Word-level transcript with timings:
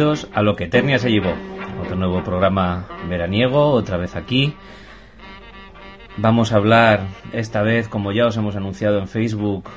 a 0.00 0.40
Lo 0.40 0.56
que 0.56 0.64
Eternia 0.64 0.98
se 0.98 1.10
llevó. 1.10 1.34
Otro 1.82 1.94
nuevo 1.94 2.24
programa 2.24 2.88
veraniego, 3.06 3.66
otra 3.66 3.98
vez 3.98 4.16
aquí. 4.16 4.54
Vamos 6.16 6.52
a 6.52 6.56
hablar 6.56 7.06
esta 7.34 7.60
vez, 7.60 7.86
como 7.86 8.10
ya 8.10 8.24
os 8.24 8.34
hemos 8.38 8.56
anunciado 8.56 8.98
en 8.98 9.08
Facebook, 9.08 9.68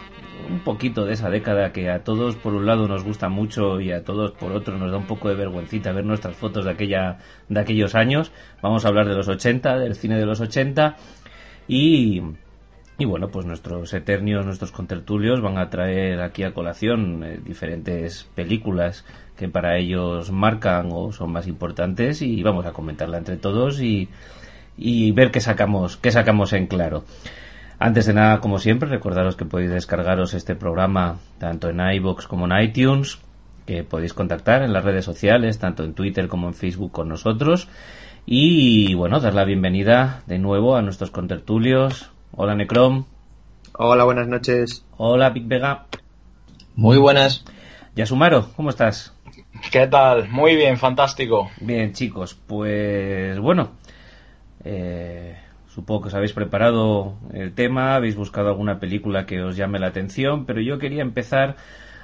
un 0.50 0.62
poquito 0.62 1.04
de 1.04 1.16
esa 1.16 1.30
década 1.30 1.74
que 1.74 1.90
a 1.90 2.06
todos 2.06 2.38
por 2.38 2.54
un 2.54 2.66
lado 2.66 2.88
nos 2.88 3.04
gusta 3.04 3.28
mucho 3.28 3.82
y 3.82 3.92
a 3.92 4.06
todos 4.06 4.32
por 4.32 4.54
otro 4.54 4.78
nos 4.78 4.92
da 4.92 4.98
un 4.98 5.08
poco 5.08 5.28
de 5.28 5.36
vergüencita 5.36 5.92
ver 5.92 6.06
nuestras 6.06 6.38
fotos 6.38 6.64
de 6.64 6.72
aquella 6.72 7.18
de 7.50 7.60
aquellos 7.60 7.94
años. 7.94 8.32
Vamos 8.62 8.86
a 8.86 8.88
hablar 8.88 9.10
de 9.10 9.16
los 9.16 9.28
80, 9.28 9.78
del 9.78 9.96
cine 9.96 10.18
de 10.18 10.26
los 10.26 10.40
80 10.40 10.96
y 11.68 12.22
y 12.98 13.06
bueno, 13.06 13.30
pues 13.30 13.46
nuestros 13.46 13.94
eternios, 13.94 14.46
nuestros 14.46 14.72
contertulios 14.72 15.42
van 15.42 15.58
a 15.58 15.70
traer 15.70 16.22
aquí 16.22 16.44
a 16.44 16.54
colación 16.54 17.24
eh, 17.24 17.40
diferentes 17.44 18.30
películas 18.36 19.04
que 19.38 19.50
para 19.50 19.78
ellos 19.78 20.32
marcan 20.32 20.90
o 20.92 21.12
son 21.12 21.32
más 21.32 21.48
importantes 21.48 22.22
y 22.22 22.44
vamos 22.44 22.66
a 22.66 22.74
comentarla 22.74 23.18
entre 23.18 23.38
todos 23.38 23.82
y, 23.82 24.10
y 24.78 25.12
ver 25.12 25.32
qué 25.32 25.40
sacamos, 25.40 25.98
qué 25.98 26.12
sacamos 26.12 26.54
en 26.54 26.68
claro. 26.68 27.04
Antes 27.80 28.06
de 28.06 28.14
nada, 28.14 28.40
como 28.40 28.60
siempre, 28.60 28.88
recordaros 28.88 29.36
que 29.36 29.46
podéis 29.46 29.72
descargaros 29.72 30.34
este 30.34 30.56
programa 30.56 31.18
tanto 31.38 31.70
en 31.70 31.80
iBox 31.82 32.28
como 32.28 32.46
en 32.46 32.64
iTunes, 32.64 33.20
que 33.66 33.84
podéis 33.84 34.14
contactar 34.14 34.62
en 34.62 34.74
las 34.74 34.84
redes 34.84 35.06
sociales, 35.06 35.60
tanto 35.60 35.84
en 35.84 35.94
Twitter 35.94 36.28
como 36.28 36.48
en 36.48 36.54
Facebook 36.54 36.92
con 36.92 37.10
nosotros. 37.10 37.68
Y 38.26 38.94
bueno, 38.94 39.20
dar 39.20 39.34
la 39.34 39.44
bienvenida 39.44 40.24
de 40.28 40.40
nuevo 40.40 40.76
a 40.78 40.82
nuestros 40.82 41.12
contertulios. 41.12 42.10
Hola 42.32 42.56
Necrom. 42.56 43.06
Hola, 43.78 44.06
buenas 44.06 44.28
noches. 44.28 44.86
Hola 44.98 45.32
Big 45.32 45.46
Vega. 45.48 45.88
Muy 46.76 46.98
buenas. 46.98 47.44
Yasumaro, 47.96 48.48
¿cómo 48.56 48.70
estás? 48.70 49.13
¿Qué 49.72 49.88
tal? 49.88 50.30
Muy 50.30 50.56
bien, 50.56 50.78
fantástico. 50.78 51.52
Bien, 51.62 51.94
chicos, 51.94 52.34
pues 52.48 53.38
bueno, 53.40 53.72
eh, 54.64 55.38
supongo 55.68 56.02
que 56.02 56.08
os 56.08 56.14
habéis 56.16 56.34
preparado 56.34 57.16
el 57.34 57.54
tema, 57.54 57.96
habéis 57.96 58.16
buscado 58.16 58.50
alguna 58.50 58.80
película 58.80 59.26
que 59.26 59.42
os 59.44 59.56
llame 59.56 59.80
la 59.80 59.88
atención, 59.88 60.46
pero 60.46 60.60
yo 60.60 60.80
quería 60.80 61.04
empezar 61.04 61.56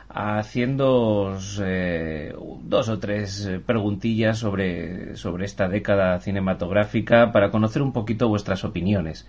haciendo 0.10 1.38
eh, 1.62 2.34
dos 2.64 2.90
o 2.90 3.00
tres 3.00 3.50
preguntillas 3.66 4.38
sobre, 4.38 5.16
sobre 5.16 5.46
esta 5.46 5.68
década 5.68 6.20
cinematográfica 6.20 7.32
para 7.32 7.50
conocer 7.50 7.82
un 7.82 7.94
poquito 7.94 8.28
vuestras 8.28 8.64
opiniones. 8.64 9.28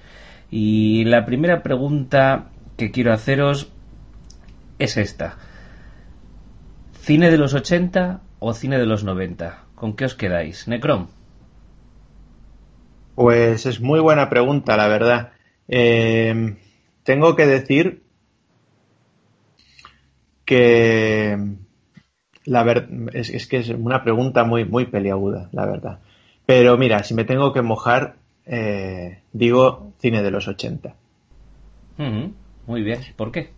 Y 0.51 1.05
la 1.05 1.25
primera 1.25 1.63
pregunta 1.63 2.51
que 2.77 2.91
quiero 2.91 3.13
haceros 3.13 3.71
es 4.79 4.97
esta. 4.97 5.37
¿Cine 7.11 7.33
de 7.33 7.39
los 7.39 7.55
80 7.55 8.21
o 8.39 8.55
cine 8.55 8.79
de 8.79 8.87
los 8.87 9.03
90? 9.03 9.65
¿Con 9.75 9.97
qué 9.97 10.05
os 10.05 10.15
quedáis? 10.15 10.69
Necrom. 10.69 11.09
Pues 13.17 13.67
es 13.67 13.81
muy 13.81 13.99
buena 13.99 14.31
pregunta, 14.31 14.77
la 14.77 14.87
verdad. 14.87 15.33
Eh, 15.67 16.55
tengo 17.03 17.35
que 17.35 17.47
decir 17.49 18.05
que 20.45 21.37
la 22.45 22.63
ver 22.63 22.89
es, 23.13 23.31
es, 23.31 23.49
que 23.49 23.57
es 23.57 23.71
una 23.71 24.05
pregunta 24.05 24.45
muy, 24.45 24.65
muy 24.65 24.87
peliaguda, 24.87 25.49
la 25.51 25.67
verdad. 25.67 25.99
Pero 26.47 26.79
mira, 26.79 27.03
si 27.03 27.15
me 27.15 27.25
tengo 27.25 27.53
que 27.53 27.63
mojar, 27.63 28.19
eh, 28.47 29.23
digo 29.33 29.95
cine 29.99 30.23
de 30.23 30.31
los 30.31 30.47
80. 30.47 30.95
Uh 31.99 32.03
-huh. 32.03 32.33
Muy 32.69 32.83
bien, 32.85 33.01
¿por 33.17 33.33
qué? 33.33 33.51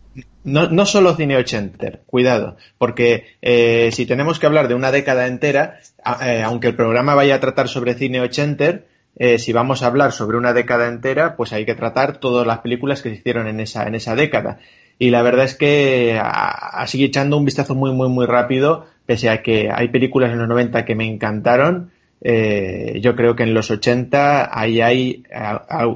No, 0.44 0.68
no 0.68 0.86
solo 0.86 1.14
cine 1.14 1.36
80, 1.36 2.00
cuidado, 2.06 2.56
porque 2.76 3.26
eh, 3.40 3.90
si 3.92 4.06
tenemos 4.06 4.38
que 4.38 4.46
hablar 4.46 4.68
de 4.68 4.74
una 4.74 4.90
década 4.90 5.26
entera, 5.26 5.78
eh, 6.20 6.42
aunque 6.44 6.66
el 6.66 6.74
programa 6.74 7.14
vaya 7.14 7.36
a 7.36 7.40
tratar 7.40 7.68
sobre 7.68 7.94
cine 7.94 8.20
80, 8.20 8.80
eh, 9.16 9.38
si 9.38 9.52
vamos 9.52 9.82
a 9.82 9.86
hablar 9.86 10.12
sobre 10.12 10.36
una 10.36 10.52
década 10.52 10.88
entera, 10.88 11.36
pues 11.36 11.52
hay 11.52 11.64
que 11.64 11.74
tratar 11.74 12.18
todas 12.18 12.46
las 12.46 12.58
películas 12.58 13.02
que 13.02 13.10
se 13.10 13.16
hicieron 13.16 13.46
en 13.46 13.60
esa, 13.60 13.86
en 13.86 13.94
esa 13.94 14.16
década. 14.16 14.58
Y 14.98 15.10
la 15.10 15.22
verdad 15.22 15.44
es 15.44 15.54
que 15.54 16.20
así 16.22 17.04
echando 17.04 17.36
un 17.36 17.44
vistazo 17.44 17.74
muy, 17.74 17.92
muy, 17.92 18.08
muy 18.08 18.26
rápido, 18.26 18.86
pese 19.06 19.30
a 19.30 19.42
que 19.42 19.70
hay 19.72 19.88
películas 19.88 20.32
en 20.32 20.38
los 20.38 20.48
90 20.48 20.84
que 20.84 20.94
me 20.94 21.08
encantaron, 21.08 21.90
eh, 22.24 23.00
yo 23.00 23.16
creo 23.16 23.34
que 23.34 23.42
en 23.42 23.52
los 23.52 23.70
80 23.70 24.56
ahí 24.56 24.80
hay 24.80 25.24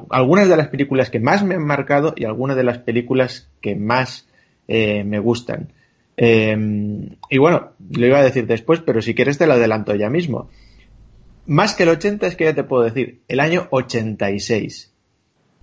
algunas 0.09 0.49
de 0.49 0.57
las 0.57 0.67
películas 0.67 1.09
que 1.09 1.21
más 1.21 1.43
me 1.43 1.55
han 1.55 1.65
marcado 1.65 2.13
y 2.17 2.25
algunas 2.25 2.57
de 2.57 2.63
las 2.63 2.79
películas 2.79 3.49
que 3.61 3.75
más 3.75 4.27
eh, 4.67 5.03
me 5.05 5.19
gustan. 5.19 5.71
Eh, 6.17 6.57
y 7.29 7.37
bueno, 7.37 7.71
lo 7.91 8.05
iba 8.05 8.19
a 8.19 8.23
decir 8.23 8.45
después, 8.45 8.81
pero 8.81 9.01
si 9.01 9.15
quieres 9.15 9.37
te 9.37 9.47
lo 9.47 9.53
adelanto 9.53 9.95
ya 9.95 10.09
mismo. 10.09 10.49
Más 11.45 11.75
que 11.75 11.83
el 11.83 11.89
80 11.89 12.27
es 12.27 12.35
que 12.35 12.43
ya 12.43 12.55
te 12.55 12.65
puedo 12.65 12.83
decir, 12.83 13.21
el 13.29 13.39
año 13.39 13.67
86. 13.69 14.91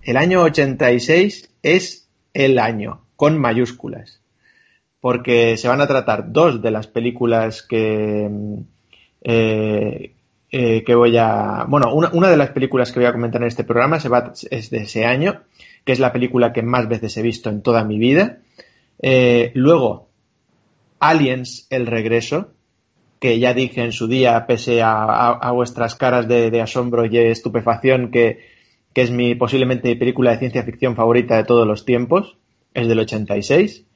El 0.03 0.17
año 0.17 0.43
86 0.43 1.51
es 1.63 2.09
el 2.33 2.59
año, 2.59 3.03
con 3.17 3.39
mayúsculas. 3.39 4.23
Porque 5.01 5.59
se 5.59 5.69
van 5.69 5.83
a 5.83 5.87
tratar 5.87 6.33
dos 6.33 6.63
de 6.63 6.71
las 6.71 6.87
películas 6.87 7.63
que, 7.63 8.31
eh, 9.25 10.15
eh, 10.57 10.85
que 10.85 10.95
voy 10.95 11.17
a. 11.17 11.65
Bueno, 11.67 11.93
una, 11.93 12.11
una, 12.13 12.31
de 12.31 12.37
las 12.37 12.51
películas 12.51 12.93
que 12.93 13.01
voy 13.01 13.09
a 13.09 13.13
comentar 13.13 13.43
en 13.43 13.49
este 13.49 13.65
programa 13.65 13.99
se 13.99 14.09
va, 14.09 14.33
es 14.53 14.71
de 14.71 14.83
ese 14.83 15.05
año, 15.05 15.43
que 15.85 15.91
es 15.91 15.99
la 15.99 16.13
película 16.13 16.53
que 16.53 16.63
más 16.63 16.87
veces 16.87 17.17
he 17.17 17.23
visto 17.23 17.51
en 17.51 17.61
toda 17.61 17.83
mi 17.83 17.99
vida. 17.99 18.39
Eh, 19.03 19.51
luego, 19.55 20.11
Aliens, 21.01 21.67
el 21.71 21.89
regreso, 21.89 22.53
que 23.19 23.41
ya 23.41 23.53
dije 23.53 23.83
en 23.83 23.91
su 23.91 24.07
día, 24.07 24.47
pese 24.47 24.81
a, 24.81 25.31
a, 25.31 25.51
vuestras 25.51 25.97
caras 25.97 26.29
de, 26.29 26.53
de, 26.53 26.61
asombro 26.61 27.05
y 27.05 27.19
estupefacción, 27.19 28.13
que, 28.13 28.39
que, 28.93 29.03
es 29.03 29.11
mi 29.11 29.35
posiblemente 29.35 29.89
mi 29.89 29.97
película 29.97 30.31
de 30.31 30.39
ciencia 30.39 30.63
ficción 30.63 30.95
favorita 30.95 31.37
de 31.37 31.43
todos 31.43 31.67
los 31.67 31.85
tiempos, 31.85 32.37
es 32.75 32.87
del 32.87 33.01
86. 33.01 33.87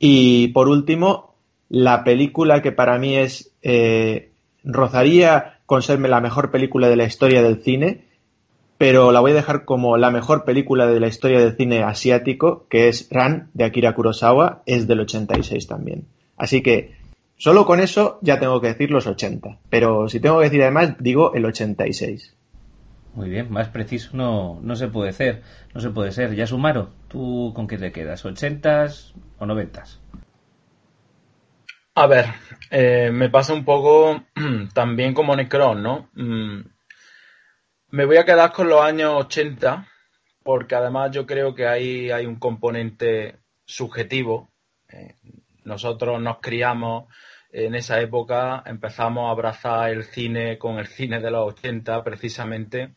Y 0.00 0.48
por 0.48 0.68
último, 0.68 1.34
la 1.70 2.04
película 2.04 2.60
que 2.60 2.72
para 2.72 2.98
mí 2.98 3.16
es. 3.16 3.54
Eh, 3.62 4.32
rozaría 4.64 5.53
con 5.66 5.82
serme 5.82 6.08
la 6.08 6.20
mejor 6.20 6.50
película 6.50 6.88
de 6.88 6.96
la 6.96 7.04
historia 7.04 7.42
del 7.42 7.62
cine, 7.62 8.04
pero 8.78 9.12
la 9.12 9.20
voy 9.20 9.32
a 9.32 9.34
dejar 9.34 9.64
como 9.64 9.96
la 9.96 10.10
mejor 10.10 10.44
película 10.44 10.86
de 10.86 11.00
la 11.00 11.06
historia 11.06 11.40
del 11.40 11.56
cine 11.56 11.82
asiático, 11.82 12.66
que 12.68 12.88
es 12.88 13.08
Ran 13.10 13.50
de 13.54 13.64
Akira 13.64 13.94
Kurosawa, 13.94 14.62
es 14.66 14.86
del 14.86 15.00
86 15.00 15.66
también. 15.66 16.06
Así 16.36 16.62
que 16.62 16.96
solo 17.36 17.66
con 17.66 17.80
eso 17.80 18.18
ya 18.20 18.40
tengo 18.40 18.60
que 18.60 18.68
decir 18.68 18.90
los 18.90 19.06
80, 19.06 19.58
pero 19.70 20.08
si 20.08 20.20
tengo 20.20 20.38
que 20.38 20.44
decir 20.44 20.62
además 20.62 20.96
digo 20.98 21.34
el 21.34 21.44
86. 21.44 22.34
Muy 23.14 23.30
bien, 23.30 23.50
más 23.50 23.68
preciso 23.68 24.10
no, 24.12 24.58
no 24.60 24.74
se 24.74 24.88
puede 24.88 25.12
ser, 25.12 25.42
no 25.72 25.80
se 25.80 25.90
puede 25.90 26.10
ser. 26.10 26.34
Ya 26.34 26.48
Sumaro, 26.48 26.90
¿tú 27.06 27.52
con 27.54 27.68
qué 27.68 27.78
te 27.78 27.92
quedas? 27.92 28.24
¿80s 28.24 29.12
o 29.38 29.46
90s? 29.46 29.98
A 31.96 32.08
ver, 32.08 32.26
eh, 32.72 33.10
me 33.12 33.30
pasa 33.30 33.54
un 33.54 33.64
poco 33.64 34.24
también 34.74 35.14
como 35.14 35.36
Necron, 35.36 35.80
¿no? 35.80 36.10
Mm, 36.14 36.62
me 37.90 38.04
voy 38.04 38.16
a 38.16 38.24
quedar 38.24 38.50
con 38.50 38.68
los 38.68 38.80
años 38.82 39.12
80, 39.14 39.86
porque 40.42 40.74
además 40.74 41.12
yo 41.12 41.24
creo 41.24 41.54
que 41.54 41.68
ahí 41.68 42.10
hay 42.10 42.26
un 42.26 42.40
componente 42.40 43.38
subjetivo. 43.64 44.52
Eh, 44.88 45.14
nosotros 45.62 46.20
nos 46.20 46.40
criamos 46.40 47.04
en 47.52 47.76
esa 47.76 48.00
época, 48.00 48.64
empezamos 48.66 49.28
a 49.28 49.30
abrazar 49.30 49.90
el 49.90 50.02
cine 50.02 50.58
con 50.58 50.80
el 50.80 50.88
cine 50.88 51.20
de 51.20 51.30
los 51.30 51.54
80 51.54 52.02
precisamente, 52.02 52.96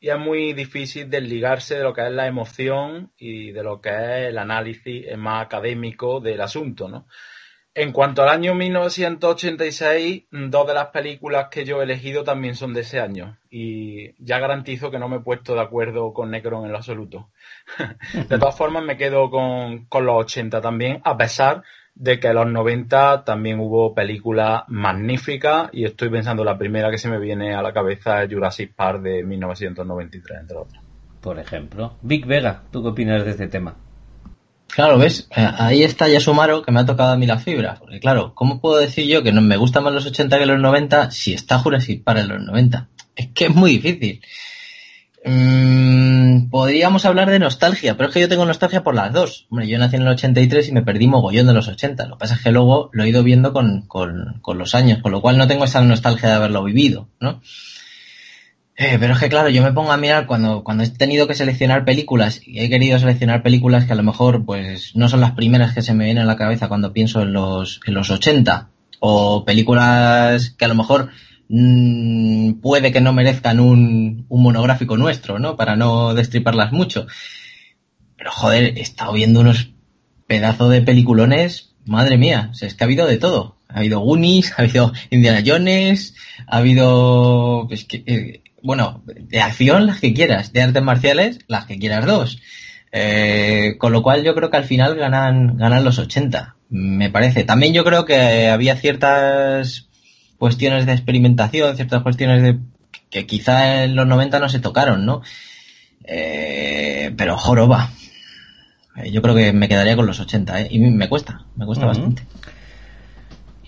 y 0.00 0.08
es 0.08 0.18
muy 0.18 0.52
difícil 0.52 1.08
desligarse 1.08 1.76
de 1.76 1.84
lo 1.84 1.94
que 1.94 2.04
es 2.04 2.12
la 2.12 2.26
emoción 2.26 3.12
y 3.16 3.52
de 3.52 3.62
lo 3.62 3.80
que 3.80 3.90
es 3.90 4.28
el 4.30 4.38
análisis 4.38 5.16
más 5.16 5.44
académico 5.46 6.18
del 6.18 6.40
asunto, 6.40 6.88
¿no? 6.88 7.06
En 7.78 7.92
cuanto 7.92 8.24
al 8.24 8.28
año 8.30 8.56
1986, 8.56 10.24
dos 10.32 10.66
de 10.66 10.74
las 10.74 10.88
películas 10.88 11.46
que 11.48 11.64
yo 11.64 11.80
he 11.80 11.84
elegido 11.84 12.24
también 12.24 12.56
son 12.56 12.74
de 12.74 12.80
ese 12.80 12.98
año. 12.98 13.36
Y 13.50 14.20
ya 14.20 14.40
garantizo 14.40 14.90
que 14.90 14.98
no 14.98 15.08
me 15.08 15.18
he 15.18 15.20
puesto 15.20 15.54
de 15.54 15.60
acuerdo 15.60 16.12
con 16.12 16.32
Necron 16.32 16.64
en 16.64 16.72
lo 16.72 16.78
absoluto. 16.78 17.28
de 18.28 18.36
todas 18.36 18.58
formas, 18.58 18.82
me 18.82 18.96
quedo 18.96 19.30
con, 19.30 19.86
los 19.92 20.24
80 20.24 20.60
también, 20.60 21.00
a 21.04 21.16
pesar 21.16 21.62
de 21.94 22.18
que 22.18 22.26
en 22.26 22.34
los 22.34 22.48
90 22.48 23.22
también 23.22 23.60
hubo 23.60 23.94
películas 23.94 24.64
magníficas. 24.66 25.70
Y 25.70 25.84
estoy 25.84 26.08
pensando, 26.08 26.42
la 26.42 26.58
primera 26.58 26.90
que 26.90 26.98
se 26.98 27.08
me 27.08 27.20
viene 27.20 27.54
a 27.54 27.62
la 27.62 27.72
cabeza 27.72 28.24
es 28.24 28.34
Jurassic 28.34 28.74
Park 28.74 29.02
de 29.02 29.22
1993, 29.22 30.40
entre 30.40 30.56
otras. 30.56 30.82
Por 31.20 31.38
ejemplo. 31.38 31.94
Vic 32.02 32.26
Vega, 32.26 32.64
¿tú 32.72 32.82
qué 32.82 32.88
opinas 32.88 33.24
de 33.24 33.30
este 33.30 33.46
tema? 33.46 33.76
Claro, 34.78 34.96
¿ves? 34.96 35.26
Ahí 35.32 35.82
está 35.82 36.06
Yasumaro 36.06 36.62
que 36.62 36.70
me 36.70 36.78
ha 36.78 36.86
tocado 36.86 37.10
a 37.10 37.16
mí 37.16 37.26
la 37.26 37.40
fibra. 37.40 37.74
Porque 37.80 37.98
claro, 37.98 38.32
¿cómo 38.36 38.60
puedo 38.60 38.76
decir 38.76 39.06
yo 39.06 39.24
que 39.24 39.32
no 39.32 39.40
me 39.40 39.56
gustan 39.56 39.82
más 39.82 39.92
los 39.92 40.06
80 40.06 40.38
que 40.38 40.46
los 40.46 40.60
90 40.60 41.10
si 41.10 41.32
está 41.32 41.58
Jurassic 41.58 42.04
Park 42.04 42.20
en 42.20 42.28
los 42.28 42.42
90? 42.44 42.86
Es 43.16 43.26
que 43.34 43.46
es 43.46 43.54
muy 43.56 43.78
difícil. 43.78 44.20
Mm, 45.24 46.48
podríamos 46.48 47.04
hablar 47.06 47.28
de 47.28 47.40
nostalgia, 47.40 47.96
pero 47.96 48.08
es 48.08 48.14
que 48.14 48.20
yo 48.20 48.28
tengo 48.28 48.46
nostalgia 48.46 48.84
por 48.84 48.94
las 48.94 49.12
dos. 49.12 49.48
Hombre, 49.50 49.66
yo 49.66 49.78
nací 49.78 49.96
en 49.96 50.02
el 50.02 50.08
83 50.10 50.68
y 50.68 50.72
me 50.72 50.82
perdí 50.82 51.08
mogollón 51.08 51.48
de 51.48 51.54
los 51.54 51.66
80. 51.66 52.06
Lo 52.06 52.14
que 52.14 52.20
pasa 52.20 52.36
es 52.36 52.40
que 52.40 52.52
luego 52.52 52.90
lo 52.92 53.02
he 53.02 53.08
ido 53.08 53.24
viendo 53.24 53.52
con, 53.52 53.82
con, 53.88 54.38
con 54.42 54.58
los 54.58 54.76
años, 54.76 55.02
con 55.02 55.10
lo 55.10 55.20
cual 55.20 55.38
no 55.38 55.48
tengo 55.48 55.64
esa 55.64 55.82
nostalgia 55.82 56.28
de 56.28 56.34
haberlo 56.36 56.62
vivido, 56.62 57.08
¿no? 57.18 57.42
Eh, 58.80 58.96
pero 59.00 59.14
es 59.14 59.18
que 59.18 59.28
claro, 59.28 59.48
yo 59.48 59.60
me 59.64 59.72
pongo 59.72 59.90
a 59.90 59.96
mirar 59.96 60.26
cuando, 60.26 60.62
cuando 60.62 60.84
he 60.84 60.88
tenido 60.88 61.26
que 61.26 61.34
seleccionar 61.34 61.84
películas 61.84 62.40
y 62.46 62.60
he 62.60 62.68
querido 62.68 62.96
seleccionar 62.96 63.42
películas 63.42 63.86
que 63.86 63.92
a 63.92 63.96
lo 63.96 64.04
mejor 64.04 64.44
pues 64.44 64.94
no 64.94 65.08
son 65.08 65.20
las 65.20 65.32
primeras 65.32 65.74
que 65.74 65.82
se 65.82 65.94
me 65.94 66.04
vienen 66.04 66.22
a 66.22 66.26
la 66.26 66.36
cabeza 66.36 66.68
cuando 66.68 66.92
pienso 66.92 67.22
en 67.22 67.32
los, 67.32 67.80
en 67.86 67.94
los 67.94 68.08
80 68.08 68.70
o 69.00 69.44
películas 69.44 70.50
que 70.50 70.64
a 70.64 70.68
lo 70.68 70.76
mejor 70.76 71.10
mmm, 71.48 72.52
puede 72.60 72.92
que 72.92 73.00
no 73.00 73.12
merezcan 73.12 73.58
un, 73.58 74.26
un 74.28 74.42
monográfico 74.44 74.96
nuestro, 74.96 75.40
¿no? 75.40 75.56
Para 75.56 75.74
no 75.74 76.14
destriparlas 76.14 76.70
mucho. 76.70 77.08
Pero 78.16 78.30
joder, 78.30 78.78
he 78.78 78.80
estado 78.80 79.12
viendo 79.12 79.40
unos 79.40 79.70
pedazos 80.28 80.70
de 80.70 80.82
peliculones, 80.82 81.74
madre 81.84 82.16
mía, 82.16 82.52
o 82.52 82.64
es 82.64 82.74
que 82.74 82.84
ha 82.84 82.86
habido 82.86 83.08
de 83.08 83.18
todo. 83.18 83.56
Ha 83.68 83.78
habido 83.78 83.98
Goonies, 83.98 84.52
ha 84.56 84.62
habido 84.62 84.92
Indiana 85.10 85.42
Jones, 85.44 86.14
ha 86.46 86.58
habido, 86.58 87.66
pues, 87.68 87.84
que, 87.84 88.04
eh, 88.06 88.42
bueno, 88.62 89.02
de 89.06 89.40
acción 89.40 89.86
las 89.86 90.00
que 90.00 90.14
quieras, 90.14 90.52
de 90.52 90.62
artes 90.62 90.82
marciales 90.82 91.38
las 91.48 91.66
que 91.66 91.78
quieras 91.78 92.06
dos. 92.06 92.40
Eh, 92.90 93.74
con 93.78 93.92
lo 93.92 94.02
cual 94.02 94.24
yo 94.24 94.34
creo 94.34 94.50
que 94.50 94.56
al 94.56 94.64
final 94.64 94.96
ganan, 94.96 95.56
ganan 95.58 95.84
los 95.84 95.98
80, 95.98 96.56
me 96.70 97.10
parece. 97.10 97.44
También 97.44 97.74
yo 97.74 97.84
creo 97.84 98.04
que 98.04 98.48
había 98.48 98.76
ciertas 98.76 99.88
cuestiones 100.38 100.86
de 100.86 100.92
experimentación, 100.92 101.76
ciertas 101.76 102.02
cuestiones 102.02 102.42
de 102.42 102.58
que 103.10 103.26
quizá 103.26 103.84
en 103.84 103.94
los 103.94 104.06
90 104.06 104.38
no 104.38 104.48
se 104.48 104.60
tocaron, 104.60 105.04
¿no? 105.04 105.22
Eh, 106.04 107.12
pero 107.16 107.36
joroba. 107.36 107.90
Eh, 108.96 109.10
yo 109.10 109.20
creo 109.22 109.34
que 109.34 109.52
me 109.52 109.68
quedaría 109.68 109.96
con 109.96 110.06
los 110.06 110.20
80, 110.20 110.62
¿eh? 110.62 110.68
Y 110.70 110.78
me 110.78 111.08
cuesta, 111.08 111.44
me 111.56 111.66
cuesta 111.66 111.84
uh 111.84 111.88
-huh. 111.88 111.92
bastante. 111.92 112.22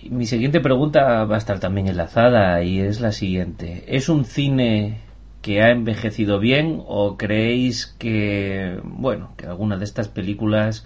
Mi 0.09 0.25
siguiente 0.25 0.59
pregunta 0.61 1.25
va 1.25 1.35
a 1.35 1.37
estar 1.37 1.59
también 1.59 1.87
enlazada 1.87 2.63
y 2.63 2.79
es 2.79 3.01
la 3.01 3.11
siguiente. 3.11 3.83
¿Es 3.87 4.09
un 4.09 4.25
cine 4.25 4.99
que 5.41 5.61
ha 5.61 5.69
envejecido 5.69 6.39
bien 6.39 6.81
o 6.87 7.17
creéis 7.17 7.85
que, 7.99 8.79
bueno, 8.83 9.33
que 9.37 9.45
alguna 9.45 9.77
de 9.77 9.85
estas 9.85 10.07
películas, 10.07 10.85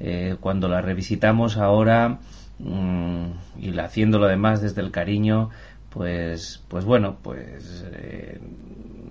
eh, 0.00 0.36
cuando 0.40 0.68
las 0.68 0.84
revisitamos 0.84 1.58
ahora 1.58 2.18
mmm, 2.58 3.26
y 3.60 3.78
haciéndolo 3.78 4.26
además 4.26 4.62
desde 4.62 4.80
el 4.80 4.90
cariño, 4.90 5.50
pues, 5.90 6.62
pues 6.68 6.84
bueno, 6.84 7.18
pues 7.22 7.84
eh, 7.92 8.40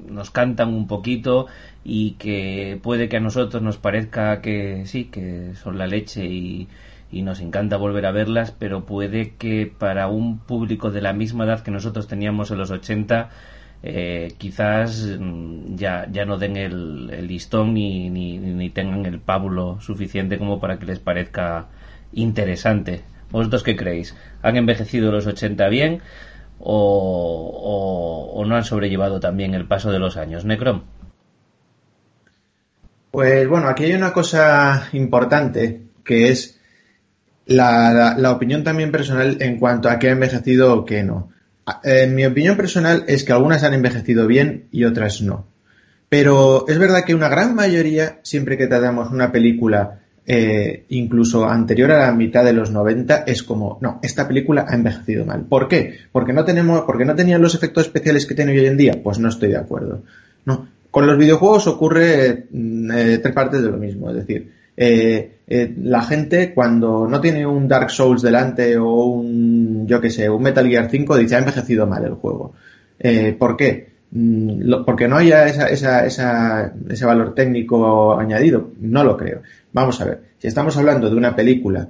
nos 0.10 0.32
cantan 0.32 0.74
un 0.74 0.88
poquito 0.88 1.48
y 1.84 2.12
que 2.14 2.80
puede 2.82 3.10
que 3.10 3.18
a 3.18 3.20
nosotros 3.20 3.62
nos 3.62 3.78
parezca 3.78 4.42
que 4.42 4.86
sí, 4.88 5.06
que 5.06 5.54
son 5.56 5.78
la 5.78 5.88
leche 5.88 6.26
y, 6.26 6.68
y 7.16 7.22
nos 7.22 7.40
encanta 7.40 7.78
volver 7.78 8.06
a 8.08 8.12
verlas, 8.12 8.52
pero 8.52 8.86
puede 8.86 9.36
que 9.38 9.66
para 9.66 10.10
un 10.10 10.38
público 10.38 10.92
de 10.92 11.00
la 11.00 11.14
misma 11.14 11.46
edad 11.46 11.62
que 11.62 11.72
nosotros 11.72 12.10
teníamos 12.10 12.52
en 12.52 12.58
los 12.58 12.72
80, 12.72 13.30
eh, 13.84 14.34
quizás 14.38 15.18
ya, 15.76 16.10
ya 16.12 16.26
no 16.26 16.38
den 16.38 16.58
el, 16.58 17.26
listón 17.26 17.74
ni, 17.74 18.10
ni, 18.10 18.38
ni, 18.38 18.70
tengan 18.70 19.06
el 19.06 19.22
pábulo 19.22 19.80
suficiente 19.80 20.38
como 20.38 20.60
para 20.60 20.78
que 20.78 20.88
les 20.88 21.00
parezca 21.00 21.68
interesante. 22.12 23.04
¿Vosotros 23.32 23.64
qué 23.64 23.78
creéis? 23.78 24.14
¿Han 24.42 24.58
envejecido 24.58 25.10
los 25.10 25.26
80 25.26 25.70
bien 25.70 26.02
o, 26.60 27.50
o, 27.64 28.42
o 28.42 28.46
no 28.46 28.58
han 28.58 28.66
sobrellevado 28.66 29.22
también 29.22 29.54
el 29.54 29.68
paso 29.68 29.90
de 29.90 30.00
los 30.00 30.18
años? 30.18 30.44
Necrom. 30.44 30.82
Pues 33.10 33.48
bueno, 33.48 33.70
aquí 33.70 33.86
hay 33.86 33.94
una 33.94 34.12
cosa 34.12 34.90
importante 34.92 35.84
que 36.04 36.28
es 36.28 36.55
la, 37.46 38.16
la, 38.18 38.32
opinión 38.32 38.64
también 38.64 38.92
personal 38.92 39.38
en 39.40 39.60
cuanto 39.60 39.90
a 39.90 40.00
qué 40.00 40.10
ha 40.10 40.14
envejecido 40.14 40.74
o 40.74 40.86
qué 40.86 41.04
no. 41.04 41.30
En 41.84 42.16
mi 42.16 42.26
opinión 42.26 42.56
personal 42.58 43.04
es 43.08 43.24
que 43.24 43.34
algunas 43.34 43.64
han 43.64 43.74
envejecido 43.74 44.28
bien 44.28 44.66
y 44.72 44.84
otras 44.84 45.22
no. 45.22 45.46
Pero 46.10 46.66
es 46.68 46.78
verdad 46.78 47.04
que 47.04 47.16
una 47.16 47.30
gran 47.30 47.56
mayoría, 47.56 48.20
siempre 48.24 48.58
que 48.58 48.68
tratamos 48.68 49.12
una 49.12 49.32
película 49.32 50.00
eh, 50.28 50.86
incluso 50.90 51.48
anterior 51.48 51.92
a 51.92 52.08
la 52.08 52.12
mitad 52.12 52.44
de 52.44 52.54
los 52.54 52.72
90, 52.72 53.26
es 53.28 53.44
como, 53.44 53.78
no, 53.82 54.00
esta 54.02 54.28
película 54.28 54.66
ha 54.68 54.76
envejecido 54.76 55.26
mal. 55.26 55.46
¿Por 55.46 55.68
qué? 55.68 56.00
Porque 56.12 56.34
no 56.34 56.46
tenemos, 56.46 56.82
porque 56.82 57.06
no 57.06 57.16
tenían 57.16 57.42
los 57.42 57.54
efectos 57.54 57.86
especiales 57.86 58.26
que 58.26 58.36
tiene 58.36 58.52
hoy 58.52 58.66
en 58.66 58.78
día. 58.78 59.00
Pues 59.04 59.20
no 59.20 59.30
estoy 59.30 59.50
de 59.50 59.58
acuerdo. 59.58 60.04
No. 60.46 60.68
Con 60.90 61.08
los 61.08 61.18
videojuegos 61.18 61.68
ocurre 61.68 62.46
eh, 62.54 63.20
tres 63.22 63.34
partes 63.34 63.62
de 63.62 63.70
lo 63.70 63.78
mismo. 63.78 64.10
Es 64.10 64.16
decir, 64.16 64.52
eh, 64.78 65.38
eh, 65.48 65.74
la 65.84 66.02
gente 66.02 66.54
cuando 66.54 67.08
no 67.08 67.22
tiene 67.22 67.46
un 67.46 67.68
Dark 67.68 67.90
Souls 67.90 68.22
delante 68.22 68.78
o 68.78 69.06
un, 69.06 69.88
yo 69.88 70.02
que 70.02 70.10
sé, 70.10 70.30
un 70.30 70.42
Metal 70.44 70.68
Gear 70.68 70.90
5 70.90 71.18
dice 71.18 71.36
ha 71.36 71.40
envejecido 71.40 71.88
mal 71.88 72.04
el 72.04 72.14
juego. 72.14 72.54
Eh, 73.00 73.36
¿Por 73.38 73.56
qué? 73.56 73.96
Mm, 74.12 74.84
porque 74.86 75.08
no 75.08 75.18
haya 75.18 75.48
esa, 75.48 75.68
esa, 75.68 76.06
esa, 76.06 76.74
ese 76.90 77.06
valor 77.06 77.34
técnico 77.34 78.18
añadido. 78.18 78.72
No 78.80 79.04
lo 79.04 79.16
creo. 79.18 79.42
Vamos 79.72 80.02
a 80.02 80.06
ver. 80.06 80.22
Si 80.40 80.48
estamos 80.48 80.76
hablando 80.78 81.10
de 81.10 81.16
una 81.16 81.36
película, 81.36 81.90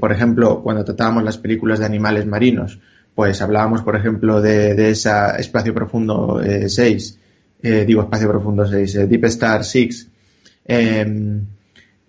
por 0.00 0.12
ejemplo, 0.12 0.62
cuando 0.62 0.84
tratábamos 0.84 1.22
las 1.22 1.36
películas 1.36 1.80
de 1.80 1.86
animales 1.86 2.24
marinos, 2.24 2.78
pues 3.14 3.42
hablábamos, 3.42 3.82
por 3.82 3.96
ejemplo, 3.96 4.40
de, 4.40 4.74
de 4.74 4.90
esa 4.90 5.36
Espacio 5.36 5.74
Profundo 5.74 6.40
6, 6.66 7.18
digo 7.86 8.02
Espacio 8.02 8.28
Profundo 8.28 8.64
6, 8.64 9.08
Deep 9.08 9.24
Star 9.24 9.64
6, 9.64 10.08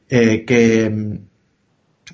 eh, 0.10 0.44
que, 0.46 1.20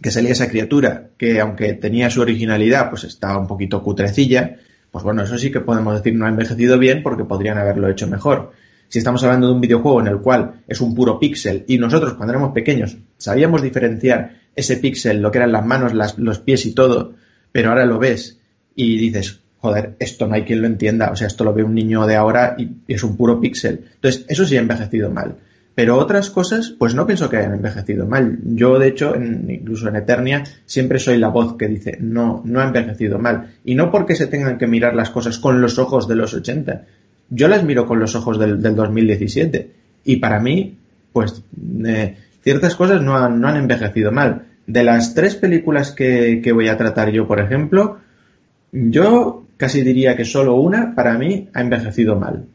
que 0.02 0.12
salía 0.12 0.32
esa 0.32 0.50
criatura 0.50 1.10
que 1.18 1.40
aunque 1.40 1.74
tenía 1.74 2.10
su 2.10 2.22
originalidad 2.22 2.90
pues 2.90 3.04
estaba 3.06 3.38
un 3.38 3.48
poquito 3.48 3.82
cutrecilla 3.82 4.58
pues 4.92 5.04
bueno 5.04 5.24
eso 5.24 5.38
sí 5.38 5.52
que 5.52 5.62
podemos 5.62 5.96
decir 5.96 6.14
no 6.16 6.26
ha 6.26 6.30
envejecido 6.30 6.78
bien 6.78 7.04
porque 7.04 7.24
podrían 7.24 7.58
haberlo 7.58 7.90
hecho 7.90 8.08
mejor 8.08 8.52
si 8.88 9.00
estamos 9.00 9.24
hablando 9.24 9.48
de 9.48 9.54
un 9.54 9.62
videojuego 9.62 10.02
en 10.02 10.08
el 10.08 10.20
cual 10.20 10.64
es 10.68 10.82
un 10.82 10.94
puro 10.94 11.20
píxel 11.20 11.66
y 11.68 11.78
nosotros 11.78 12.14
cuando 12.16 12.34
éramos 12.34 12.54
pequeños 12.54 12.98
sabíamos 13.18 13.62
diferenciar 13.62 14.38
ese 14.56 14.78
píxel 14.78 15.22
lo 15.22 15.32
que 15.32 15.38
eran 15.38 15.52
las 15.52 15.66
manos 15.66 15.94
las, 15.94 16.18
los 16.18 16.40
pies 16.40 16.66
y 16.66 16.74
todo 16.74 17.14
pero 17.52 17.70
ahora 17.70 17.86
lo 17.86 17.98
ves 17.98 18.40
y 18.76 18.98
dices 18.98 19.40
joder, 19.66 19.96
esto 19.98 20.28
no 20.28 20.36
hay 20.36 20.44
quien 20.44 20.62
lo 20.62 20.68
entienda, 20.68 21.10
o 21.10 21.16
sea, 21.16 21.26
esto 21.26 21.44
lo 21.44 21.52
ve 21.52 21.64
un 21.64 21.74
niño 21.74 22.06
de 22.06 22.16
ahora 22.16 22.56
y, 22.58 22.70
es 22.88 23.04
un 23.04 23.18
puro 23.18 23.40
píxel. 23.40 23.86
Entonces, 23.96 24.24
eso 24.28 24.46
sí 24.46 24.58
ha 24.58 24.60
envejecido 24.60 25.10
mal. 25.10 25.38
Pero 25.76 25.98
otras 25.98 26.30
cosas, 26.30 26.74
pues 26.80 26.96
no 26.96 27.06
pienso 27.06 27.30
que 27.30 27.36
hayan 27.36 27.54
envejecido 27.54 28.08
mal. 28.08 28.40
Yo, 28.44 28.80
de 28.80 28.88
hecho, 28.88 29.14
en, 29.14 29.50
incluso 29.50 29.90
en 29.90 29.98
Eternia, 29.98 30.44
siempre 30.66 31.00
soy 31.00 31.18
la 31.18 31.28
voz 31.28 31.58
que 31.58 31.68
dice, 31.68 31.98
no, 32.00 32.42
no 32.46 32.62
ha 32.62 32.68
envejecido 32.68 33.20
mal. 33.20 33.52
Y 33.66 33.76
no 33.76 33.92
porque 33.92 34.16
se 34.16 34.28
tengan 34.28 34.58
que 34.58 34.68
mirar 34.68 34.96
las 34.96 35.10
cosas 35.10 35.38
con 35.38 35.62
los 35.62 35.78
ojos 35.78 36.08
de 36.08 36.16
los 36.16 36.34
80. 36.34 36.86
Yo 37.30 37.50
las 37.50 37.66
miro 37.66 37.86
con 37.86 38.00
los 38.00 38.16
ojos 38.16 38.40
del, 38.40 38.62
del 38.62 38.76
2017. 38.76 39.70
Y 40.06 40.16
para 40.18 40.40
mí, 40.40 40.78
pues, 41.12 41.44
eh, 41.86 42.16
ciertas 42.42 42.76
cosas 42.76 43.02
no 43.02 43.18
han, 43.18 43.42
no 43.42 43.50
han 43.50 43.58
envejecido 43.58 44.14
mal. 44.14 44.44
De 44.68 44.84
las 44.84 45.14
tres 45.14 45.36
películas 45.36 45.92
que, 45.92 46.40
que 46.42 46.54
voy 46.54 46.70
a 46.70 46.78
tratar 46.78 47.12
yo, 47.12 47.28
por 47.28 47.42
ejemplo, 47.42 48.00
yo 48.72 49.46
casi 49.58 49.82
diría 49.82 50.16
que 50.16 50.26
solo 50.26 50.56
una, 50.56 50.96
para 50.96 51.18
mí, 51.18 51.50
ha 51.54 51.62
envejecido 51.62 52.18
mal. 52.18 52.46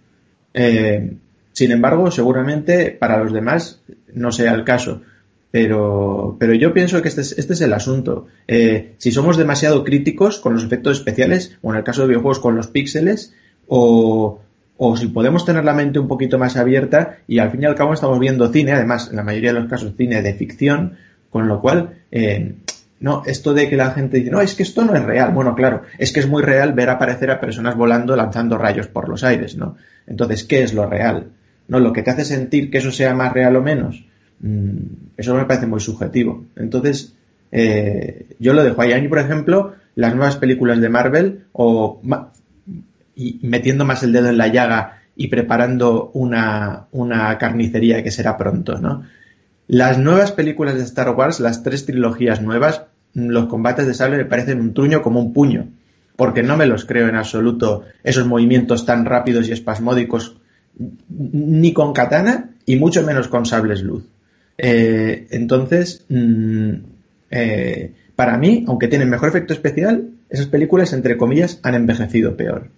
Eh, 0.54 1.12
sin 1.52 1.72
embargo, 1.72 2.10
seguramente 2.10 2.90
para 2.90 3.22
los 3.22 3.32
demás 3.32 3.80
no 4.12 4.32
sea 4.32 4.54
el 4.54 4.64
caso. 4.64 5.02
Pero, 5.50 6.36
pero 6.38 6.54
yo 6.54 6.72
pienso 6.72 7.02
que 7.02 7.08
este 7.08 7.22
es, 7.22 7.36
este 7.36 7.54
es 7.54 7.60
el 7.60 7.72
asunto. 7.72 8.28
Eh, 8.46 8.94
si 8.98 9.10
somos 9.10 9.36
demasiado 9.36 9.82
críticos 9.82 10.38
con 10.38 10.54
los 10.54 10.64
efectos 10.64 10.98
especiales, 10.98 11.58
o 11.62 11.72
en 11.72 11.78
el 11.78 11.84
caso 11.84 12.02
de 12.02 12.08
videojuegos 12.08 12.38
con 12.38 12.54
los 12.54 12.68
píxeles, 12.68 13.34
o, 13.66 14.40
o 14.76 14.96
si 14.96 15.08
podemos 15.08 15.44
tener 15.44 15.64
la 15.64 15.74
mente 15.74 15.98
un 15.98 16.06
poquito 16.06 16.38
más 16.38 16.56
abierta 16.56 17.18
y 17.26 17.38
al 17.40 17.50
fin 17.50 17.62
y 17.62 17.66
al 17.66 17.74
cabo 17.74 17.92
estamos 17.92 18.18
viendo 18.20 18.52
cine, 18.52 18.72
además 18.72 19.08
en 19.10 19.16
la 19.16 19.24
mayoría 19.24 19.52
de 19.52 19.60
los 19.60 19.68
casos 19.68 19.94
cine 19.96 20.22
de 20.22 20.34
ficción, 20.34 20.96
con 21.30 21.48
lo 21.48 21.60
cual 21.60 21.98
eh, 22.12 22.54
no, 23.00 23.22
esto 23.24 23.54
de 23.54 23.68
que 23.68 23.76
la 23.76 23.90
gente 23.92 24.18
dice, 24.18 24.30
no, 24.30 24.40
es 24.40 24.54
que 24.54 24.62
esto 24.62 24.84
no 24.84 24.94
es 24.94 25.02
real. 25.02 25.32
Bueno, 25.32 25.54
claro, 25.54 25.82
es 25.98 26.12
que 26.12 26.20
es 26.20 26.28
muy 26.28 26.42
real 26.42 26.74
ver 26.74 26.90
aparecer 26.90 27.30
a 27.30 27.40
personas 27.40 27.74
volando 27.74 28.14
lanzando 28.14 28.58
rayos 28.58 28.88
por 28.88 29.08
los 29.08 29.24
aires, 29.24 29.56
¿no? 29.56 29.76
Entonces, 30.06 30.44
¿qué 30.44 30.62
es 30.62 30.74
lo 30.74 30.86
real? 30.86 31.28
No, 31.70 31.78
lo 31.78 31.92
que 31.92 32.02
te 32.02 32.10
hace 32.10 32.24
sentir 32.24 32.68
que 32.68 32.78
eso 32.78 32.90
sea 32.90 33.14
más 33.14 33.32
real 33.32 33.54
o 33.54 33.62
menos, 33.62 34.04
mmm, 34.40 34.76
eso 35.16 35.36
me 35.36 35.44
parece 35.44 35.68
muy 35.68 35.78
subjetivo. 35.78 36.44
Entonces, 36.56 37.14
eh, 37.52 38.26
yo 38.40 38.54
lo 38.54 38.64
dejo 38.64 38.82
ahí. 38.82 38.92
A 38.92 39.00
mí, 39.00 39.06
por 39.06 39.20
ejemplo, 39.20 39.74
las 39.94 40.16
nuevas 40.16 40.36
películas 40.36 40.80
de 40.80 40.88
Marvel, 40.88 41.44
o 41.52 42.02
metiendo 43.42 43.84
más 43.84 44.02
el 44.02 44.12
dedo 44.12 44.30
en 44.30 44.38
la 44.38 44.48
llaga 44.48 45.02
y 45.14 45.28
preparando 45.28 46.10
una, 46.12 46.86
una 46.90 47.38
carnicería 47.38 48.02
que 48.02 48.10
será 48.10 48.36
pronto, 48.36 48.78
¿no? 48.80 49.04
Las 49.68 49.96
nuevas 49.96 50.32
películas 50.32 50.74
de 50.74 50.82
Star 50.82 51.10
Wars, 51.10 51.38
las 51.38 51.62
tres 51.62 51.86
trilogías 51.86 52.42
nuevas, 52.42 52.82
los 53.14 53.46
combates 53.46 53.86
de 53.86 53.94
sable 53.94 54.16
me 54.16 54.24
parecen 54.24 54.60
un 54.60 54.74
truño 54.74 55.02
como 55.02 55.20
un 55.20 55.32
puño, 55.32 55.68
porque 56.16 56.42
no 56.42 56.56
me 56.56 56.66
los 56.66 56.84
creo 56.84 57.06
en 57.06 57.14
absoluto 57.14 57.84
esos 58.02 58.26
movimientos 58.26 58.84
tan 58.84 59.04
rápidos 59.04 59.48
y 59.48 59.52
espasmódicos 59.52 60.39
ni 61.08 61.72
con 61.72 61.92
katana 61.92 62.50
y 62.66 62.76
mucho 62.76 63.02
menos 63.02 63.28
con 63.28 63.46
sables 63.46 63.82
luz. 63.82 64.04
Eh, 64.58 65.26
entonces, 65.30 66.04
mm, 66.08 66.70
eh, 67.30 67.92
para 68.16 68.36
mí, 68.36 68.64
aunque 68.68 68.88
tienen 68.88 69.08
mejor 69.08 69.28
efecto 69.30 69.52
especial, 69.52 70.10
esas 70.28 70.46
películas, 70.46 70.92
entre 70.92 71.16
comillas, 71.16 71.60
han 71.62 71.74
envejecido 71.74 72.36
peor. 72.36 72.68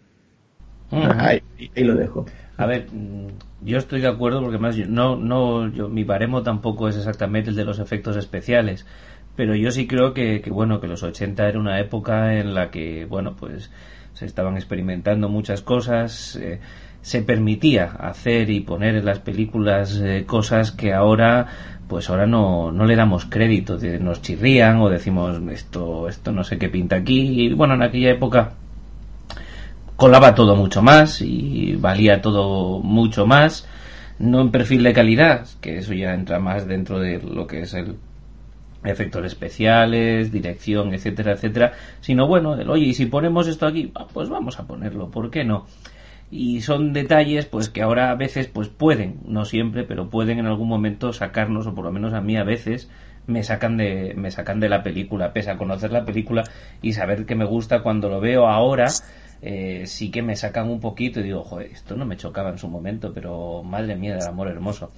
ahí, 0.91 1.43
lo 1.77 1.95
dejo. 1.97 2.27
A 2.57 2.67
ver, 2.67 2.87
mm, 2.93 3.29
yo 3.63 3.79
estoy 3.79 4.01
de 4.01 4.09
acuerdo 4.09 4.41
porque 4.43 4.59
más 4.59 4.77
no, 4.89 5.17
no, 5.17 5.69
yo, 5.69 5.89
mi 5.89 6.05
baremo 6.05 6.43
tampoco 6.43 6.89
es 6.89 6.97
exactamente 6.97 7.51
el 7.51 7.57
de 7.57 7.65
los 7.65 7.79
efectos 7.79 8.17
especiales, 8.17 8.87
pero 9.37 9.55
yo 9.55 9.71
sí 9.71 9.87
creo 9.87 10.13
que, 10.15 10.43
bueno, 10.51 10.81
que 10.81 10.87
los 10.87 11.03
80 11.03 11.49
era 11.49 11.59
una 11.59 11.81
época 11.81 12.39
en 12.39 12.55
la 12.55 12.71
que, 12.71 13.07
bueno, 13.07 13.35
pues 13.35 13.71
se 14.13 14.27
estaban 14.27 14.57
experimentando 14.57 15.29
muchas 15.29 15.63
cosas, 15.63 16.37
eh, 16.37 16.61
se 17.03 17.23
permitía 17.23 17.85
hacer 17.85 18.49
y 18.51 18.61
poner 18.61 18.95
en 18.95 19.05
las 19.05 19.19
películas 19.19 20.01
eh, 20.03 20.25
cosas 20.27 20.73
que 20.73 20.93
ahora 20.93 21.49
pues 21.89 22.09
ahora 22.09 22.27
no, 22.27 22.73
no 22.73 22.87
le 22.87 22.97
damos 22.97 23.27
crédito, 23.27 23.77
nos 24.01 24.23
chirrían 24.23 24.81
o 24.81 24.89
decimos 24.89 25.39
esto, 25.51 26.09
esto 26.09 26.33
no 26.33 26.43
sé 26.43 26.57
qué 26.57 26.71
pinta 26.71 26.97
aquí 26.97 27.43
y 27.43 27.53
bueno, 27.53 27.75
en 27.75 27.83
aquella 27.83 28.13
época 28.13 28.55
colaba 29.97 30.35
todo 30.35 30.57
mucho 30.57 30.81
más 30.81 31.21
y 31.21 31.77
valía 31.77 32.23
todo 32.23 32.79
mucho 32.81 33.27
más, 33.27 33.69
no 34.19 34.41
en 34.41 34.51
perfil 34.51 34.85
de 34.85 34.95
calidad, 34.95 35.47
que 35.61 35.79
eso 35.79 35.93
ya 35.93 36.15
entra 36.15 36.39
más 36.39 36.67
dentro 36.67 36.99
de 36.99 37.21
lo 37.21 37.47
que 37.47 37.61
es 37.61 37.75
el 37.75 37.97
efectos 38.85 39.25
especiales, 39.25 40.33
dirección, 40.33 40.93
etcétera, 40.95 41.33
etcétera, 41.33 41.73
sino 42.01 42.27
bueno, 42.27 42.55
el, 42.55 42.69
oye, 42.69 42.87
y 42.87 42.95
si 42.95 43.07
ponemos 43.07 43.47
esto 43.47 43.67
aquí, 43.67 43.93
ah, 43.95 44.07
pues 44.13 44.29
vamos 44.29 44.59
a 44.59 44.67
ponerlo, 44.67 45.11
¿por 45.11 45.31
qué 45.31 45.45
no? 45.45 45.67
Y 46.33 46.63
son 46.63 46.95
detalles 46.95 47.45
pues 47.45 47.69
que 47.69 47.83
ahora 47.83 48.11
a 48.11 48.15
veces 48.15 48.47
pues 48.47 48.69
pueden 48.69 49.21
no 49.27 49.45
siempre 49.45 49.85
pero 49.85 50.09
pueden 50.09 50.39
en 50.39 50.47
algún 50.47 50.67
momento 50.67 51.13
sacarnos 51.13 51.67
o 51.67 51.75
por 51.75 51.85
lo 51.85 51.93
menos 51.93 52.15
a 52.15 52.23
mí 52.23 52.39
a 52.39 52.43
veces 52.43 52.89
me 53.27 53.43
sacan 53.43 53.77
de 53.77 54.15
me 54.17 54.31
sacan 54.31 54.59
de 54.59 54.71
la 54.71 54.83
película. 54.83 55.35
Pese 55.35 55.51
a 55.51 55.59
conocer 55.59 55.93
la 55.93 56.07
película 56.07 56.45
y 56.81 56.95
saber 56.95 57.27
que 57.27 57.35
me 57.35 57.45
gusta 57.45 57.83
cuando 57.83 58.09
lo 58.09 58.19
veo 58.19 58.49
ahora 58.49 58.87
eh, 59.43 59.83
sí 59.85 60.11
que 60.11 60.23
me 60.23 60.35
sacan 60.35 60.71
un 60.71 60.81
poquito 60.81 61.21
y 61.21 61.25
digo 61.25 61.45
joder 61.45 61.71
esto 61.71 61.97
no 61.97 62.07
me 62.07 62.17
chocaba 62.17 62.49
en 62.49 62.59
su 62.59 62.67
momento 62.67 63.13
pero 63.13 63.63
madre 63.63 63.95
mía 63.97 64.15
del 64.15 64.27
amor 64.27 64.49
hermoso 64.49 64.91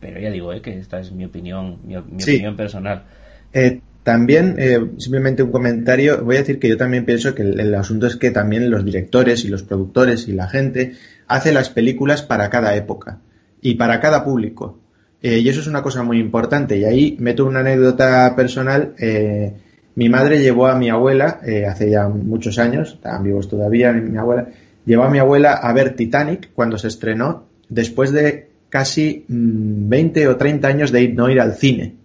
pero 0.00 0.18
ya 0.18 0.30
digo 0.30 0.52
eh, 0.52 0.60
que 0.60 0.76
esta 0.76 0.98
es 0.98 1.12
mi 1.12 1.24
opinión 1.24 1.78
mi, 1.84 1.96
opinión 1.96 2.56
personal. 2.56 3.04
Eh, 3.52 3.80
también, 4.04 4.56
eh, 4.58 4.90
simplemente 4.98 5.42
un 5.42 5.50
comentario, 5.50 6.22
voy 6.22 6.36
a 6.36 6.40
decir 6.40 6.58
que 6.58 6.68
yo 6.68 6.76
también 6.76 7.06
pienso 7.06 7.34
que 7.34 7.40
el, 7.40 7.74
asunto 7.74 8.06
es 8.06 8.16
que 8.16 8.30
también 8.30 8.70
los 8.70 8.84
directores 8.84 9.46
y 9.46 9.48
los 9.48 9.62
productores 9.62 10.28
y 10.28 10.32
la 10.34 10.46
gente 10.46 10.92
hace 11.26 11.52
las 11.52 11.70
películas 11.70 12.22
para 12.22 12.50
cada 12.50 12.76
época 12.76 13.20
y 13.62 13.76
para 13.76 14.00
cada 14.00 14.22
público. 14.22 14.78
Eh, 15.22 15.38
y 15.38 15.48
eso 15.48 15.60
es 15.60 15.68
una 15.68 15.82
cosa 15.82 16.02
muy 16.02 16.20
importante. 16.20 16.76
Y 16.76 16.84
ahí 16.84 17.16
meto 17.18 17.46
una 17.46 17.60
anécdota 17.60 18.36
personal. 18.36 18.92
Eh, 18.98 19.54
mi 19.94 20.10
madre 20.10 20.38
llevó 20.38 20.66
a 20.66 20.76
mi 20.76 20.90
abuela, 20.90 21.40
hace 21.66 21.88
ya 21.88 22.06
muchos 22.06 22.58
años, 22.58 22.92
estaban 22.94 23.24
vivos 23.24 23.48
todavía 23.48 23.90
mi, 23.92 24.18
abuela, 24.18 24.48
llevó 24.84 25.04
a 25.04 25.10
mi 25.10 25.18
abuela 25.18 25.54
a 25.54 25.72
ver 25.72 25.96
Titanic 25.96 26.50
cuando 26.52 26.76
se 26.76 26.88
estrenó, 26.88 27.46
después 27.70 28.12
de 28.12 28.50
casi 28.68 29.24
20 29.28 30.26
mm, 30.26 30.30
o 30.30 30.36
30 30.36 30.68
años 30.68 30.92
de 30.92 31.08
no 31.08 31.30
ir 31.30 31.40
al 31.40 31.54
cine 31.54 32.03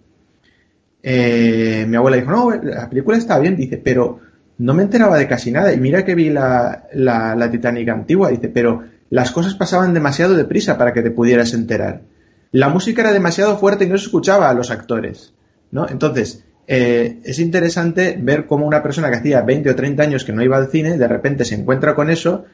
eh, 1.02 1.86
mi 1.88 1.96
abuela 1.96 2.16
dijo, 2.16 2.30
no, 2.30 2.50
la 2.50 2.88
película 2.88 3.16
está 3.16 3.38
bien, 3.38 3.56
dice, 3.56 3.78
pero 3.78 4.20
no 4.58 4.74
me 4.74 4.82
enteraba 4.82 5.18
de 5.18 5.26
casi 5.26 5.50
nada. 5.50 5.72
Y 5.72 5.78
mira 5.78 6.04
que 6.04 6.14
vi 6.14 6.30
la, 6.30 6.84
la, 6.92 7.50
Titanic 7.50 7.88
antigua, 7.88 8.30
dice, 8.30 8.48
pero 8.48 8.82
las 9.08 9.30
cosas 9.30 9.54
pasaban 9.54 9.94
demasiado 9.94 10.34
deprisa 10.34 10.76
para 10.76 10.92
que 10.92 11.02
te 11.02 11.10
pudieras 11.10 11.54
enterar. 11.54 12.02
La 12.52 12.68
música 12.68 13.02
era 13.02 13.12
demasiado 13.12 13.56
fuerte 13.58 13.84
y 13.84 13.88
no 13.88 13.96
se 13.96 14.04
escuchaba 14.04 14.50
a 14.50 14.54
los 14.54 14.70
actores, 14.70 15.34
¿no? 15.70 15.88
Entonces, 15.88 16.44
eh, 16.66 17.20
es 17.24 17.38
interesante 17.38 18.18
ver 18.20 18.46
cómo 18.46 18.66
una 18.66 18.82
persona 18.82 19.10
que 19.10 19.16
hacía 19.16 19.42
20 19.42 19.70
o 19.70 19.76
30 19.76 20.02
años 20.02 20.24
que 20.24 20.32
no 20.32 20.42
iba 20.42 20.56
al 20.56 20.68
cine, 20.68 20.98
de 20.98 21.08
repente 21.08 21.44
se 21.44 21.54
encuentra 21.54 21.94
con 21.94 22.10
eso 22.10 22.44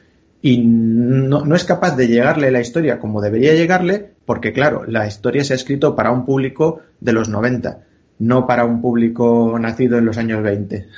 y 0.42 0.58
no, 0.58 1.44
no, 1.44 1.56
es 1.56 1.64
capaz 1.64 1.96
de 1.96 2.08
llegarle 2.08 2.50
la 2.50 2.60
historia 2.60 2.98
como 2.98 3.20
debería 3.20 3.54
llegarle, 3.54 4.10
porque 4.26 4.52
claro, 4.52 4.84
la 4.86 5.06
historia 5.06 5.44
se 5.44 5.54
ha 5.54 5.56
escrito 5.56 5.96
para 5.96 6.12
un 6.12 6.24
público 6.24 6.80
de 7.00 7.12
los 7.12 7.28
90 7.28 7.86
no 8.18 8.46
para 8.46 8.64
un 8.64 8.80
público 8.80 9.56
nacido 9.58 9.98
en 9.98 10.06
los 10.06 10.18
años 10.18 10.42
20. 10.42 10.88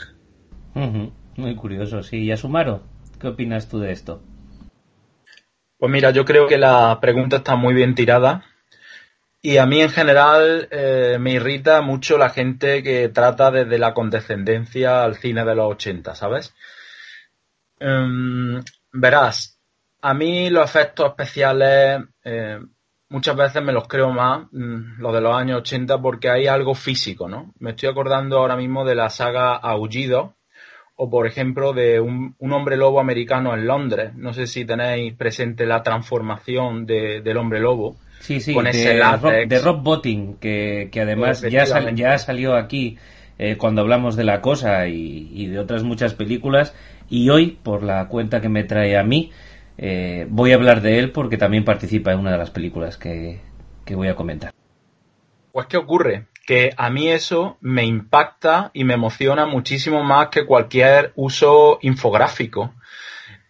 Muy 1.37 1.56
curioso, 1.56 2.02
sí. 2.02 2.18
¿Y 2.18 2.32
Asumaro? 2.32 2.82
¿Qué 3.20 3.28
opinas 3.28 3.68
tú 3.68 3.80
de 3.80 3.92
esto? 3.92 4.22
Pues 5.78 5.92
mira, 5.92 6.10
yo 6.10 6.25
creo 6.25 6.46
que 6.46 6.58
la 6.58 6.98
pregunta 7.00 7.37
está 7.37 7.56
muy 7.56 7.75
bien 7.75 7.94
tirada. 7.94 8.44
Y 9.40 9.58
a 9.58 9.66
mí 9.66 9.80
en 9.80 9.90
general 9.90 10.68
eh, 10.70 11.16
me 11.20 11.32
irrita 11.32 11.80
mucho 11.80 12.18
la 12.18 12.30
gente 12.30 12.82
que 12.82 13.08
trata 13.08 13.52
desde 13.52 13.78
la 13.78 13.94
condescendencia 13.94 15.04
al 15.04 15.14
cine 15.16 15.44
de 15.44 15.54
los 15.54 15.70
80, 15.72 16.14
¿sabes? 16.16 16.54
Em, 17.78 18.60
verás, 18.92 19.60
a 20.02 20.14
mí 20.14 20.50
los 20.50 20.64
efectos 20.64 21.10
especiales 21.10 22.00
eh, 22.25 22.58
muchas 23.09 23.37
veces 23.37 23.62
me 23.62 23.73
los 23.73 23.88
creo 23.88 24.11
más, 24.11 24.47
mm, 24.53 25.00
los 25.00 25.15
de 25.15 25.21
los 25.21 25.35
años 25.35 25.59
80, 25.59 26.00
porque 26.00 26.31
hay 26.31 26.47
algo 26.47 26.75
físico, 26.75 27.29
¿no? 27.29 27.53
Me 27.59 27.71
estoy 27.71 27.88
acordando 27.88 28.38
ahora 28.38 28.57
mismo 28.57 28.85
de 28.85 28.95
la 28.95 29.11
saga 29.11 29.55
Aullido, 29.55 30.35
o 31.00 31.09
por 31.09 31.27
ejemplo 31.27 31.73
de 31.73 32.00
un, 32.00 32.35
hombre 32.41 32.77
lobo 32.77 32.99
americano 32.99 33.55
en 33.55 33.67
Londres. 33.67 34.12
No 34.17 34.33
sé 34.33 34.49
si 34.49 34.65
tenéis 34.65 35.15
presente 35.15 35.65
la 35.65 35.83
transformación 35.83 36.87
del 36.87 37.37
hombre 37.37 37.61
lobo. 37.61 37.97
Sí, 38.19 38.41
sí, 38.41 38.53
de, 38.53 39.61
Rob, 39.62 39.81
Botting, 39.81 40.38
que, 40.38 40.91
además 41.00 41.41
ya, 41.43 41.65
ya 41.95 42.19
salió 42.19 42.57
aquí 42.57 42.99
eh, 43.38 43.57
cuando 43.57 43.83
hablamos 43.83 44.17
de 44.17 44.25
La 44.25 44.41
Cosa 44.41 44.88
y, 44.88 45.31
y 45.33 45.47
de 45.47 45.61
otras 45.61 45.85
muchas 45.85 46.15
películas. 46.15 46.75
Y 47.09 47.31
hoy, 47.31 47.57
por 47.62 47.85
la 47.85 48.09
cuenta 48.09 48.41
que 48.41 48.49
me 48.49 48.65
trae 48.65 48.99
a 48.99 49.05
mí, 49.05 49.31
eh, 49.80 50.26
voy 50.28 50.50
a 50.50 50.56
hablar 50.56 50.80
de 50.82 50.99
él 50.99 51.12
porque 51.12 51.37
también 51.37 51.64
participa 51.64 52.12
en 52.12 52.18
una 52.18 52.32
de 52.32 52.38
las 52.38 52.50
películas 52.50 52.97
que, 52.97 53.40
voy 53.90 54.08
a 54.08 54.16
comentar. 54.16 54.52
Pues 55.52 55.66
¿qué 55.66 55.76
ocurre? 55.76 56.26
Que 56.44 56.70
a 56.76 56.90
mí 56.90 57.08
eso 57.08 57.56
me 57.61 57.85
impacta 57.85 58.70
y 58.75 58.82
me 58.82 58.94
emociona 58.94 59.47
muchísimo 59.47 60.02
más 60.02 60.28
que 60.28 60.44
cualquier 60.44 61.12
uso 61.14 61.78
infográfico. 61.82 62.75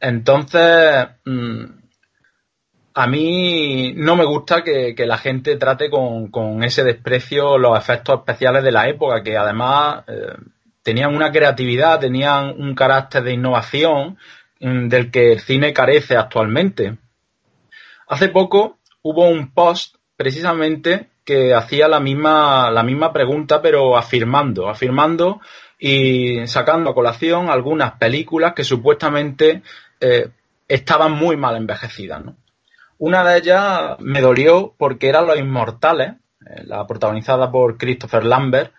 Entonces, 0.01 1.09
mm, 1.25 1.65
a 2.95 3.07
mí 3.07 3.95
no 3.97 4.15
me 4.15 4.27
gusta 4.27 4.63
que, 4.63 4.95
la 4.99 5.17
gente 5.17 5.57
trate 5.57 5.89
con, 5.89 6.63
ese 6.63 6.85
desprecio 6.85 7.57
los 7.57 7.79
efectos 7.79 8.19
especiales 8.19 8.63
de 8.63 8.73
la 8.73 8.87
época, 8.89 9.23
que 9.23 9.37
además 9.37 10.05
eh, 10.09 10.35
tenían 10.83 11.15
una 11.15 11.33
creatividad, 11.33 12.01
tenían 12.01 12.61
un 12.61 12.75
carácter 12.75 13.23
de 13.23 13.33
innovación 13.33 14.19
del 14.61 15.11
que 15.11 15.33
el 15.33 15.41
cine 15.41 15.73
carece 15.73 16.17
actualmente. 16.17 16.99
Hace 18.09 18.29
poco 18.29 18.79
hubo 19.03 19.29
un 19.29 19.53
post 19.53 19.97
precisamente 20.17 21.09
que 21.25 21.55
hacía 21.55 21.89
la 21.89 22.01
misma, 22.01 22.71
la 22.71 22.83
misma 22.83 23.13
pregunta, 23.13 23.61
pero 23.61 23.97
afirmando, 23.97 24.69
afirmando 24.69 25.41
y 25.79 26.47
sacando 26.47 26.91
a 26.91 26.95
colación 26.95 27.51
algunas 27.51 27.93
películas 27.99 28.55
que 28.55 28.65
supuestamente 28.65 29.63
eh, 30.01 30.31
estaban 30.67 31.13
muy 31.13 31.37
mal 31.37 31.57
envejecidas. 31.57 32.23
Una 32.99 33.23
de 33.25 33.39
ellas 33.39 33.97
me 34.01 34.21
dolió 34.21 34.75
porque 34.77 35.09
era 35.09 35.23
Los 35.23 35.39
Inmortales, 35.39 36.15
eh, 36.41 36.65
la 36.65 36.87
protagonizada 36.87 37.53
por 37.53 37.77
Christopher 37.77 38.25
Lambert, 38.25 38.73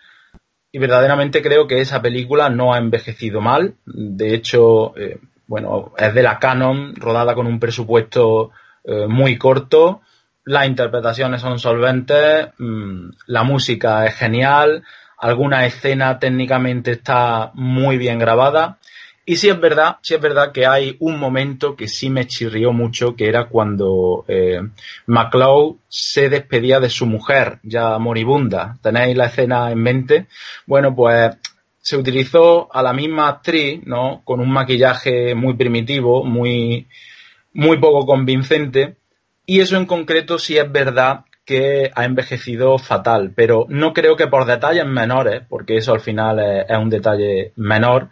y 0.72 0.78
verdaderamente 0.78 1.42
creo 1.42 1.66
que 1.66 1.80
esa 1.80 2.02
película 2.02 2.50
no 2.50 2.74
ha 2.74 2.78
envejecido 2.78 3.40
mal. 3.40 3.74
De 3.86 4.34
hecho, 4.34 4.96
eh, 4.96 5.18
bueno, 5.50 5.92
es 5.98 6.14
de 6.14 6.22
la 6.22 6.38
Canon, 6.38 6.94
rodada 6.94 7.34
con 7.34 7.48
un 7.48 7.58
presupuesto 7.58 8.52
eh, 8.84 9.08
muy 9.08 9.36
corto, 9.36 10.00
las 10.44 10.68
interpretaciones 10.68 11.40
son 11.40 11.58
solventes, 11.58 12.50
mm, 12.56 13.10
la 13.26 13.42
música 13.42 14.06
es 14.06 14.14
genial, 14.14 14.84
alguna 15.18 15.66
escena 15.66 16.20
técnicamente 16.20 16.92
está 16.92 17.50
muy 17.54 17.98
bien 17.98 18.20
grabada. 18.20 18.78
Y 19.26 19.38
sí 19.38 19.48
es 19.48 19.60
verdad, 19.60 19.96
sí 20.02 20.14
es 20.14 20.20
verdad 20.20 20.52
que 20.52 20.66
hay 20.66 20.96
un 21.00 21.18
momento 21.18 21.74
que 21.74 21.88
sí 21.88 22.10
me 22.10 22.28
chirrió 22.28 22.72
mucho, 22.72 23.16
que 23.16 23.28
era 23.28 23.48
cuando 23.48 24.24
eh, 24.28 24.60
McCloud 25.06 25.78
se 25.88 26.28
despedía 26.28 26.78
de 26.78 26.90
su 26.90 27.06
mujer, 27.06 27.58
ya 27.64 27.98
moribunda. 27.98 28.78
¿Tenéis 28.82 29.16
la 29.16 29.26
escena 29.26 29.72
en 29.72 29.82
mente? 29.82 30.26
Bueno, 30.64 30.94
pues 30.94 31.36
se 31.80 31.96
utilizó 31.96 32.74
a 32.74 32.82
la 32.82 32.92
misma 32.92 33.28
actriz, 33.28 33.80
¿no? 33.84 34.22
Con 34.24 34.40
un 34.40 34.50
maquillaje 34.50 35.34
muy 35.34 35.54
primitivo, 35.54 36.24
muy, 36.24 36.88
muy 37.52 37.78
poco 37.78 38.06
convincente. 38.06 38.96
Y 39.46 39.60
eso 39.60 39.76
en 39.76 39.86
concreto 39.86 40.38
sí 40.38 40.58
es 40.58 40.70
verdad 40.70 41.24
que 41.44 41.90
ha 41.94 42.04
envejecido 42.04 42.78
fatal, 42.78 43.32
pero 43.34 43.66
no 43.68 43.92
creo 43.92 44.14
que 44.14 44.28
por 44.28 44.44
detalles 44.44 44.86
menores, 44.86 45.42
porque 45.48 45.76
eso 45.78 45.92
al 45.92 46.00
final 46.00 46.38
es, 46.38 46.78
un 46.78 46.90
detalle 46.90 47.52
menor, 47.56 48.10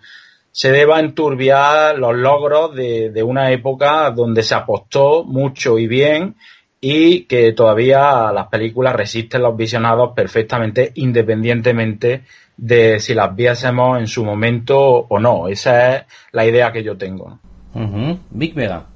se 0.51 0.73
deba 0.73 0.99
enturbiar 0.99 1.97
los 1.99 2.17
logros 2.17 2.75
de, 2.75 3.11
de 3.11 3.23
una 3.23 3.53
época 3.53 4.11
donde 4.11 4.43
se 4.43 4.55
apostó 4.55 5.23
mucho 5.25 5.79
y 5.79 5.87
bien 5.87 6.35
y 6.81 7.23
que 7.23 7.53
todavía 7.53 8.31
las 8.33 8.49
películas 8.49 8.95
resisten 8.95 9.43
los 9.43 9.57
visionados 9.57 10.13
perfectamente 10.15 10.93
independientemente 10.95 12.23
de 12.57 13.01
si 13.01 13.15
las 13.15 13.35
viésemos 13.35 13.99
en 13.99 14.07
su 14.07 14.25
momento 14.25 14.79
o 14.79 15.19
no. 15.19 15.49
Esa 15.49 15.97
es 15.97 16.05
la 16.33 16.47
idea 16.47 16.73
que 16.73 16.85
yo 16.85 16.97
tengo. 16.97 17.39
Big 18.31 18.55
Vega. 18.55 18.87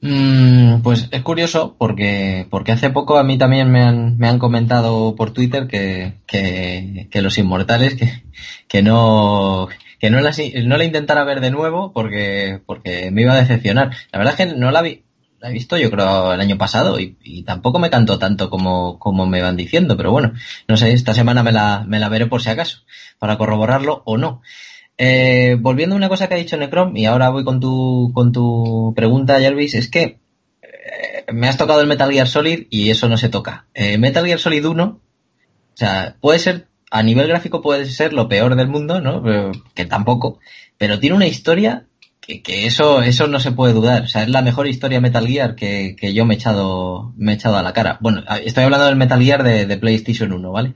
Mm, 0.00 0.82
pues 0.82 1.08
es 1.10 1.22
curioso 1.22 1.74
porque, 1.78 2.46
porque 2.50 2.72
hace 2.72 2.90
poco 2.90 3.16
a 3.16 3.24
mí 3.24 3.38
también 3.38 3.70
me 3.70 3.82
han, 3.82 4.18
me 4.18 4.28
han 4.28 4.38
comentado 4.38 5.16
por 5.16 5.32
Twitter 5.32 5.66
que, 5.66 6.14
que, 6.26 7.08
que 7.10 7.22
los 7.22 7.38
inmortales 7.38 7.94
que, 7.94 8.22
que 8.68 8.82
no 8.82 9.68
que 9.98 10.10
no 10.10 10.20
la, 10.20 10.32
no 10.64 10.76
la 10.76 10.84
intentara 10.84 11.24
ver 11.24 11.40
de 11.40 11.50
nuevo 11.50 11.92
porque, 11.92 12.60
porque 12.66 13.10
me 13.10 13.22
iba 13.22 13.32
a 13.32 13.40
decepcionar. 13.40 13.90
La 14.12 14.18
verdad 14.18 14.34
es 14.38 14.46
que 14.46 14.54
no 14.54 14.70
la 14.70 14.82
vi, 14.82 15.02
he 15.48 15.52
visto 15.52 15.76
yo 15.76 15.90
creo 15.90 16.32
el 16.32 16.40
año 16.40 16.58
pasado 16.58 16.98
y, 16.98 17.42
tampoco 17.44 17.78
me 17.78 17.90
cantó 17.90 18.18
tanto 18.18 18.50
como, 18.50 18.98
como 18.98 19.26
me 19.26 19.42
van 19.42 19.56
diciendo, 19.56 19.96
pero 19.96 20.10
bueno, 20.10 20.32
no 20.68 20.76
sé, 20.76 20.92
esta 20.92 21.14
semana 21.14 21.42
me 21.42 21.52
la, 21.52 21.84
me 21.86 21.98
la 21.98 22.08
veré 22.08 22.26
por 22.26 22.42
si 22.42 22.50
acaso, 22.50 22.78
para 23.18 23.38
corroborarlo 23.38 24.02
o 24.04 24.16
no. 24.16 24.42
Eh, 24.98 25.56
volviendo 25.60 25.94
a 25.94 25.98
una 25.98 26.08
cosa 26.08 26.28
que 26.28 26.34
ha 26.34 26.38
dicho 26.38 26.56
Necrom, 26.56 26.96
y 26.96 27.06
ahora 27.06 27.28
voy 27.28 27.44
con 27.44 27.60
tu, 27.60 28.10
con 28.14 28.32
tu 28.32 28.92
pregunta, 28.96 29.40
Jervis, 29.40 29.74
es 29.74 29.88
que 29.88 30.18
eh, 30.62 31.32
me 31.32 31.48
has 31.48 31.56
tocado 31.56 31.80
el 31.80 31.86
Metal 31.86 32.10
Gear 32.10 32.28
Solid 32.28 32.66
y 32.70 32.90
eso 32.90 33.08
no 33.08 33.16
se 33.16 33.28
toca. 33.28 33.66
Eh, 33.74 33.98
Metal 33.98 34.24
Gear 34.24 34.38
Solid 34.38 34.64
1, 34.64 34.84
o 34.84 35.00
sea, 35.74 36.16
puede 36.20 36.38
ser, 36.38 36.68
a 36.90 37.02
nivel 37.02 37.28
gráfico 37.28 37.60
puede 37.60 37.84
ser 37.84 38.12
lo 38.12 38.28
peor 38.28 38.56
del 38.56 38.68
mundo, 38.68 39.00
¿no? 39.00 39.22
que 39.74 39.84
tampoco, 39.84 40.40
pero 40.78 40.98
tiene 40.98 41.16
una 41.16 41.26
historia 41.26 41.86
que, 42.26 42.66
eso, 42.66 43.02
eso 43.02 43.28
no 43.28 43.38
se 43.38 43.52
puede 43.52 43.72
dudar. 43.72 44.02
O 44.02 44.06
sea, 44.08 44.22
es 44.22 44.28
la 44.28 44.42
mejor 44.42 44.66
historia 44.66 45.00
Metal 45.00 45.26
Gear 45.26 45.54
que, 45.54 45.94
que 45.98 46.12
yo 46.12 46.24
me 46.24 46.34
he 46.34 46.36
echado, 46.36 47.12
me 47.16 47.32
he 47.32 47.34
echado 47.36 47.56
a 47.56 47.62
la 47.62 47.72
cara. 47.72 47.98
Bueno, 48.00 48.24
estoy 48.44 48.64
hablando 48.64 48.86
del 48.86 48.96
Metal 48.96 49.22
Gear 49.22 49.42
de, 49.44 49.76
PlayStation 49.76 50.32
1, 50.32 50.50
¿vale? 50.52 50.74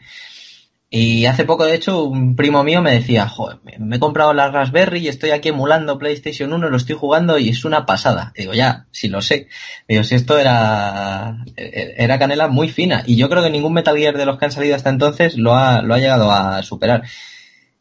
Y 0.93 1.27
hace 1.27 1.45
poco, 1.45 1.65
de 1.65 1.75
hecho, 1.75 2.03
un 2.05 2.35
primo 2.35 2.65
mío 2.65 2.83
me 2.83 2.93
decía, 2.93 3.29
joder, 3.29 3.59
me 3.79 3.97
he 3.97 4.01
comprado 4.01 4.33
la 4.33 4.51
Raspberry 4.51 4.99
y 5.01 5.09
estoy 5.09 5.31
aquí 5.31 5.51
emulando 5.51 5.99
PlayStation 5.99 6.53
1, 6.53 6.69
lo 6.69 6.77
estoy 6.77 6.97
jugando 6.97 7.39
y 7.39 7.49
es 7.49 7.65
una 7.65 7.87
pasada. 7.87 8.33
Digo, 8.37 8.55
ya, 8.55 8.87
si 8.91 9.07
lo 9.07 9.23
sé. 9.23 9.47
Digo, 9.89 10.03
si 10.03 10.17
esto 10.17 10.37
era, 10.37 11.45
era 11.57 12.19
canela 12.19 12.49
muy 12.49 12.69
fina. 12.69 13.05
Y 13.07 13.17
yo 13.17 13.29
creo 13.29 13.43
que 13.43 13.51
ningún 13.51 13.73
Metal 13.73 13.97
Gear 13.97 14.17
de 14.17 14.27
los 14.27 14.39
que 14.39 14.47
han 14.47 14.53
salido 14.53 14.75
hasta 14.75 14.91
entonces 14.91 15.37
lo 15.37 15.55
ha, 15.55 15.81
lo 15.83 15.95
ha 15.95 15.99
llegado 15.99 16.33
a 16.33 16.63
superar 16.65 17.05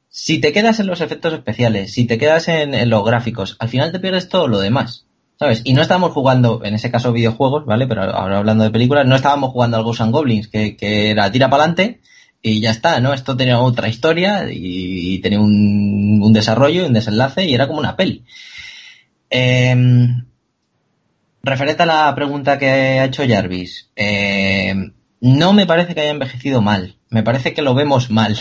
si 0.10 0.40
te 0.40 0.52
quedas 0.52 0.80
en 0.80 0.88
los 0.88 1.02
efectos 1.02 1.34
especiales, 1.34 1.94
si 1.94 2.06
te 2.06 2.18
quedas 2.18 2.48
en, 2.48 2.90
los 2.90 3.06
gráficos, 3.06 3.56
al 3.60 3.70
final 3.70 3.92
te 3.92 4.00
pierdes 4.00 4.28
todo 4.28 4.48
lo 4.48 4.60
demás. 4.60 5.06
¿Sabes? 5.38 5.62
Y 5.64 5.72
no 5.72 5.82
estábamos 5.82 6.12
jugando, 6.12 6.66
en 6.66 6.74
ese 6.74 6.92
caso, 6.92 7.14
videojuegos, 7.14 7.66
¿vale? 7.66 7.88
Pero 7.88 8.04
ahora 8.04 8.40
hablando 8.40 8.66
de 8.66 8.72
películas, 8.72 9.08
no 9.08 9.16
estábamos 9.16 9.52
jugando 9.52 9.78
al 9.78 9.84
Ghosts 9.84 10.02
and 10.02 10.12
Goblins, 10.12 10.50
que, 10.50 10.76
era 10.82 11.32
tira 11.32 11.50
para 11.50 11.64
adelante 11.64 12.02
y 12.42 12.60
ya 12.60 12.72
está, 12.72 13.00
¿no? 13.00 13.14
Esto 13.14 13.38
tenía 13.38 13.60
otra 13.60 13.88
historia 13.88 14.48
y, 14.52 15.20
tenía 15.20 15.40
un, 15.40 16.20
un, 16.22 16.34
desarrollo, 16.34 16.86
un 16.86 16.94
desenlace 16.94 17.46
y 17.46 17.54
era 17.54 17.68
como 17.68 17.80
una 17.80 17.96
peli. 17.96 18.26
Em, 19.30 20.26
referente 21.44 21.84
a 21.84 21.86
la 21.86 22.16
pregunta 22.16 22.58
que 22.58 22.68
ha 22.68 23.06
hecho 23.06 23.24
Jarvis, 23.28 23.92
em, 23.96 24.94
no 25.22 25.54
me 25.54 25.66
parece 25.66 25.94
que 25.94 26.02
haya 26.02 26.12
envejecido 26.12 26.62
mal, 26.62 26.98
me 27.10 27.24
parece 27.24 27.54
que 27.54 27.62
lo 27.62 27.76
vemos 27.76 28.10
mal. 28.10 28.38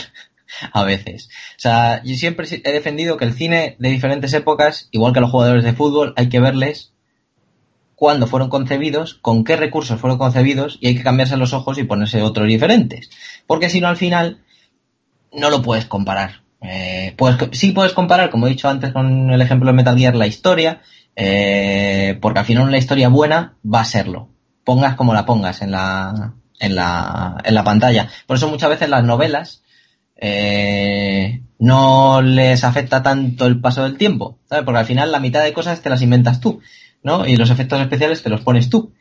a 0.73 0.83
veces. 0.83 1.29
O 1.57 1.59
sea, 1.59 2.01
yo 2.03 2.15
siempre 2.15 2.47
he 2.63 2.71
defendido 2.71 3.17
que 3.17 3.25
el 3.25 3.33
cine 3.33 3.75
de 3.79 3.89
diferentes 3.89 4.33
épocas, 4.33 4.87
igual 4.91 5.13
que 5.13 5.21
los 5.21 5.31
jugadores 5.31 5.63
de 5.63 5.73
fútbol, 5.73 6.13
hay 6.17 6.29
que 6.29 6.39
verles 6.39 6.93
cuándo 7.95 8.27
fueron 8.27 8.49
concebidos, 8.49 9.15
con 9.15 9.43
qué 9.43 9.55
recursos 9.55 9.99
fueron 9.99 10.17
concebidos 10.17 10.77
y 10.79 10.87
hay 10.87 10.95
que 10.95 11.03
cambiarse 11.03 11.37
los 11.37 11.53
ojos 11.53 11.77
y 11.77 11.83
ponerse 11.83 12.21
otros 12.21 12.47
diferentes. 12.47 13.09
Porque 13.45 13.69
si 13.69 13.81
no, 13.81 13.87
al 13.87 13.97
final, 13.97 14.41
no 15.33 15.49
lo 15.49 15.61
puedes 15.61 15.85
comparar. 15.85 16.41
Eh, 16.61 17.13
pues, 17.17 17.37
sí 17.51 17.71
puedes 17.71 17.93
comparar, 17.93 18.29
como 18.29 18.47
he 18.47 18.51
dicho 18.51 18.69
antes 18.69 18.91
con 18.91 19.31
el 19.31 19.41
ejemplo 19.41 19.67
de 19.67 19.73
Metal 19.73 19.97
Gear, 19.97 20.15
la 20.15 20.27
historia, 20.27 20.81
eh, 21.15 22.17
porque 22.21 22.39
al 22.39 22.45
final 22.45 22.67
una 22.67 22.77
historia 22.77 23.09
buena 23.09 23.55
va 23.63 23.81
a 23.81 23.85
serlo. 23.85 24.29
Pongas 24.63 24.95
como 24.95 25.13
la 25.13 25.25
pongas 25.25 25.61
en 25.61 25.71
la, 25.71 26.33
en 26.59 26.75
la, 26.75 27.37
en 27.43 27.55
la 27.55 27.63
pantalla. 27.63 28.09
Por 28.27 28.37
eso 28.37 28.49
muchas 28.49 28.69
veces 28.69 28.89
las 28.89 29.03
novelas 29.03 29.63
eh, 30.21 31.41
no 31.59 32.21
les 32.21 32.63
afecta 32.63 33.01
tanto 33.03 33.45
el 33.45 33.59
paso 33.59 33.83
del 33.83 33.97
tiempo, 33.97 34.37
¿sabes? 34.49 34.65
Porque 34.65 34.79
al 34.79 34.85
final 34.85 35.11
la 35.11 35.19
mitad 35.19 35.43
de 35.43 35.53
cosas 35.53 35.81
te 35.81 35.89
las 35.89 36.01
inventas 36.01 36.39
tú, 36.39 36.61
¿no? 37.03 37.25
Y 37.25 37.35
los 37.35 37.49
efectos 37.49 37.79
especiales 37.81 38.23
te 38.23 38.29
los 38.29 38.41
pones 38.41 38.69
tú. 38.69 38.93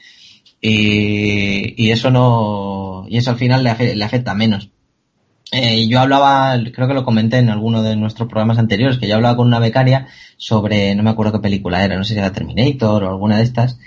Y, 0.60 1.90
eso 1.90 2.10
no, 2.10 3.06
y 3.08 3.16
eso 3.16 3.30
al 3.30 3.36
final 3.36 3.62
le, 3.62 4.04
afecta 4.04 4.34
menos. 4.34 4.70
Eh, 5.52 5.88
yo 5.88 6.00
hablaba, 6.00 6.56
creo 6.72 6.88
que 6.88 6.94
lo 6.94 7.04
comenté 7.04 7.38
en 7.38 7.48
alguno 7.48 7.82
de 7.82 7.96
nuestros 7.96 8.28
programas 8.28 8.58
anteriores, 8.58 8.98
que 8.98 9.08
yo 9.08 9.14
hablaba 9.14 9.36
con 9.36 9.46
una 9.46 9.60
becaria 9.60 10.08
sobre, 10.36 10.94
no 10.94 11.02
me 11.02 11.10
acuerdo 11.10 11.32
qué 11.32 11.38
película 11.38 11.84
era, 11.84 11.96
no 11.96 12.04
sé 12.04 12.14
si 12.14 12.18
era 12.18 12.32
Terminator 12.32 13.04
o 13.04 13.08
alguna 13.08 13.38
de 13.38 13.44
estas, 13.44 13.78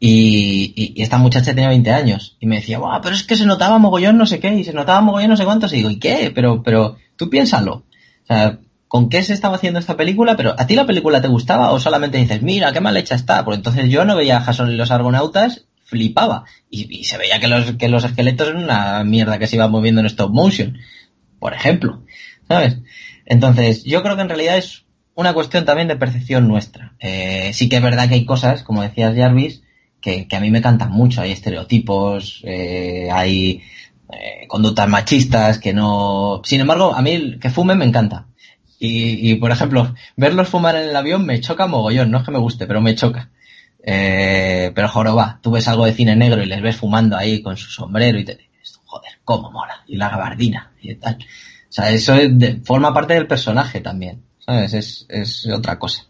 y, 0.00 0.94
esta 1.02 1.18
muchacha 1.18 1.54
tenía 1.54 1.68
20 1.68 1.90
años 1.90 2.36
y 2.40 2.46
me 2.46 2.56
decía, 2.56 2.78
Buah, 2.78 3.00
pero 3.00 3.14
es 3.14 3.24
que 3.24 3.36
se 3.36 3.46
notaba 3.46 3.78
mogollón 3.78 4.18
no 4.18 4.26
sé 4.26 4.40
qué 4.40 4.52
y 4.54 4.64
se 4.64 4.72
notaba 4.72 5.00
mogollón 5.00 5.30
no 5.30 5.36
sé 5.36 5.44
cuántos. 5.44 5.72
Y 5.72 5.76
digo, 5.76 5.90
¿y 5.90 5.98
qué? 5.98 6.32
Pero, 6.34 6.62
pero 6.62 6.96
tú 7.16 7.30
piénsalo. 7.30 7.84
O 8.24 8.26
sea, 8.26 8.58
¿con 8.88 9.08
qué 9.08 9.22
se 9.22 9.32
estaba 9.32 9.56
haciendo 9.56 9.80
esta 9.80 9.96
película? 9.96 10.36
Pero 10.36 10.54
¿a 10.58 10.66
ti 10.66 10.74
la 10.74 10.86
película 10.86 11.20
te 11.20 11.28
gustaba 11.28 11.72
o 11.72 11.80
solamente 11.80 12.18
dices, 12.18 12.42
mira, 12.42 12.72
qué 12.72 12.80
mal 12.80 12.96
hecha 12.96 13.14
está? 13.14 13.44
Pues 13.44 13.56
entonces 13.56 13.88
yo 13.88 14.04
no 14.04 14.16
veía 14.16 14.38
a 14.38 14.40
Jason 14.40 14.70
y 14.70 14.76
los 14.76 14.90
argonautas, 14.90 15.66
flipaba. 15.84 16.44
Y, 16.70 17.04
se 17.04 17.18
veía 17.18 17.40
que 17.40 17.48
los, 17.48 17.72
que 17.72 17.88
los 17.88 18.04
esqueletos 18.04 18.48
eran 18.48 18.64
una 18.64 19.04
mierda 19.04 19.38
que 19.38 19.46
se 19.46 19.56
iba 19.56 19.68
moviendo 19.68 20.00
en 20.00 20.06
stop 20.06 20.30
motion, 20.30 20.78
por 21.38 21.54
ejemplo. 21.54 22.02
¿Sabes? 22.48 22.78
Entonces, 23.26 23.84
yo 23.84 24.02
creo 24.02 24.16
que 24.16 24.22
en 24.22 24.28
realidad 24.28 24.58
es 24.58 24.84
una 25.14 25.32
cuestión 25.32 25.64
también 25.64 25.88
de 25.88 25.96
percepción 25.96 26.48
nuestra. 26.48 26.94
Eh, 27.00 27.50
sí 27.54 27.68
que 27.68 27.76
es 27.76 27.82
verdad 27.82 28.08
que 28.08 28.14
hay 28.14 28.24
cosas, 28.24 28.62
como 28.62 28.82
decías 28.82 29.16
Jarvis, 29.16 29.62
que, 30.04 30.36
a 30.36 30.40
mí 30.40 30.50
me 30.50 30.60
cantan 30.60 30.90
mucho. 30.90 31.22
Hay 31.22 31.32
estereotipos, 31.32 32.42
eh, 32.44 33.08
hay 33.10 33.62
eh, 34.12 34.46
conductas 34.46 34.88
machistas 34.88 35.58
que 35.58 35.72
no... 35.72 36.42
Sin 36.44 36.60
embargo, 36.60 36.94
a 36.94 37.00
mí 37.00 37.38
que 37.40 37.50
fumen 37.50 37.78
me 37.78 37.86
encanta. 37.86 38.26
Y, 38.86 39.36
por 39.36 39.50
ejemplo, 39.50 39.94
verlos 40.14 40.48
fumar 40.48 40.76
en 40.76 40.90
el 40.90 40.96
avión 40.96 41.24
me 41.24 41.40
choca 41.40 41.66
mogollón. 41.66 42.10
No 42.10 42.18
es 42.18 42.24
que 42.24 42.32
me 42.32 42.38
guste, 42.38 42.66
pero 42.66 42.82
me 42.82 42.94
choca. 42.94 43.30
Eh, 43.82 44.72
pero 44.74 44.90
joroba, 44.90 45.38
tú 45.42 45.52
ves 45.52 45.68
algo 45.68 45.86
de 45.86 45.94
cine 45.94 46.14
negro 46.16 46.42
y 46.42 46.46
les 46.46 46.60
ves 46.60 46.76
fumando 46.76 47.16
ahí 47.16 47.40
con 47.40 47.56
su 47.56 47.70
sombrero 47.70 48.18
y 48.18 48.26
te 48.26 48.34
dices, 48.34 48.80
joder, 48.84 49.12
cómo 49.24 49.50
mola. 49.50 49.84
Y 49.86 49.96
la 49.96 50.10
gabardina 50.10 50.72
y 50.82 50.94
tal. 50.96 51.14
O 51.14 51.72
sea, 51.72 51.90
eso 51.90 52.14
forma 52.62 52.92
parte 52.92 53.14
del 53.14 53.26
personaje 53.26 53.80
también. 53.80 54.22
¿Sabes? 54.44 54.74
Es, 54.74 55.06
es 55.08 55.48
otra 55.48 55.78
cosa. 55.78 56.04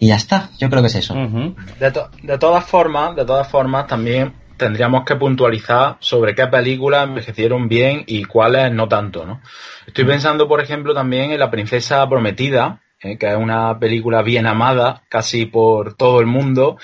Y 0.00 0.08
ya 0.08 0.16
está, 0.16 0.48
yo 0.58 0.70
creo 0.70 0.80
que 0.80 0.88
es 0.88 0.94
eso. 0.94 1.14
de, 1.14 1.92
de, 2.22 2.38
todas 2.38 2.64
formas, 2.64 3.14
de 3.14 3.26
todas 3.26 3.46
formas, 3.48 3.86
también 3.86 4.32
tendríamos 4.56 5.04
que 5.04 5.14
puntualizar 5.14 5.98
sobre 6.00 6.34
qué 6.34 6.46
películas 6.46 7.06
envejecieron 7.06 7.68
bien 7.68 8.04
y 8.06 8.24
cuáles 8.24 8.72
no 8.72 8.88
tanto, 8.88 9.26
¿no? 9.26 9.42
Estoy 9.86 10.04
pensando, 10.04 10.48
por 10.48 10.62
ejemplo, 10.62 10.94
también 10.94 11.32
en 11.32 11.38
La 11.38 11.50
Princesa 11.50 12.08
Prometida, 12.08 12.80
eh, 13.02 13.18
que 13.18 13.28
es 13.28 13.36
una 13.36 13.78
película 13.78 14.22
bien 14.22 14.46
amada 14.46 15.02
casi 15.10 15.44
por 15.44 15.94
todo 15.94 16.20
el 16.20 16.26
mundo, 16.26 16.78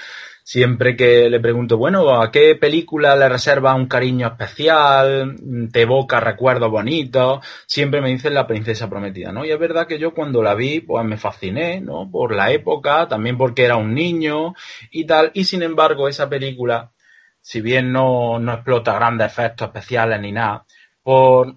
Siempre 0.49 0.95
que 0.95 1.29
le 1.29 1.41
pregunto, 1.41 1.77
bueno, 1.77 2.23
¿a 2.23 2.31
qué 2.31 2.55
película 2.55 3.17
le 3.17 3.29
reserva 3.29 3.75
un 3.75 3.89
cariño 3.89 4.29
especial? 4.29 5.35
¿Te 5.73 5.83
evoca 5.83 6.21
recuerdos 6.21 6.71
bonitos? 6.71 7.45
Siempre 7.67 8.01
me 8.01 8.11
dicen 8.11 8.33
La 8.33 8.47
Princesa 8.47 8.89
Prometida, 8.89 9.33
¿no? 9.33 9.45
Y 9.45 9.51
es 9.51 9.59
verdad 9.59 9.89
que 9.89 9.99
yo 9.99 10.15
cuando 10.15 10.45
la 10.45 10.55
vi, 10.55 10.79
pues 10.83 11.05
me 11.05 11.17
fasciné, 11.17 11.81
¿no? 11.81 12.09
Por 12.09 12.33
la 12.33 12.53
época, 12.53 13.09
también 13.09 13.37
porque 13.37 13.65
era 13.65 13.75
un 13.75 13.93
niño 13.93 14.55
y 14.93 15.05
tal. 15.05 15.33
Y 15.35 15.47
sin 15.47 15.65
embargo, 15.65 16.07
esa 16.07 16.29
película, 16.29 16.93
si 17.41 17.61
bien 17.61 17.91
no, 17.91 18.39
no 18.39 18.53
explota 18.53 18.95
grandes 18.95 19.33
efectos 19.33 19.67
especiales 19.67 20.21
ni 20.21 20.31
nada, 20.31 20.65
por, 21.03 21.57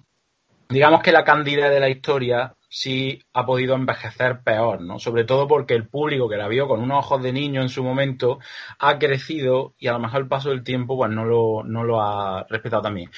digamos 0.68 1.00
que 1.00 1.12
la 1.12 1.22
candidez 1.22 1.70
de 1.70 1.78
la 1.78 1.88
historia 1.88 2.56
sí 2.70 3.20
ha 3.32 3.44
podido 3.44 3.74
envejecer 3.74 4.42
peor, 4.42 4.80
¿no? 4.80 5.00
Sobre 5.00 5.24
todo 5.24 5.48
porque 5.48 5.74
el 5.74 5.88
público 5.88 6.28
que 6.28 6.36
la 6.36 6.48
vio 6.48 6.68
con 6.68 6.80
unos 6.80 7.04
ojos 7.04 7.22
de 7.22 7.32
niño 7.32 7.60
en 7.60 7.68
su 7.68 7.82
momento 7.82 8.38
ha 8.78 8.98
crecido 8.98 9.74
y 9.76 9.88
a 9.88 9.92
lo 9.92 9.98
mejor 9.98 10.22
el 10.22 10.28
paso 10.28 10.50
del 10.50 10.62
tiempo 10.62 10.96
pues 10.96 11.10
no 11.10 11.24
lo, 11.24 11.64
no 11.64 11.82
lo 11.82 12.00
ha 12.00 12.46
respetado 12.48 12.82
también. 12.82 13.10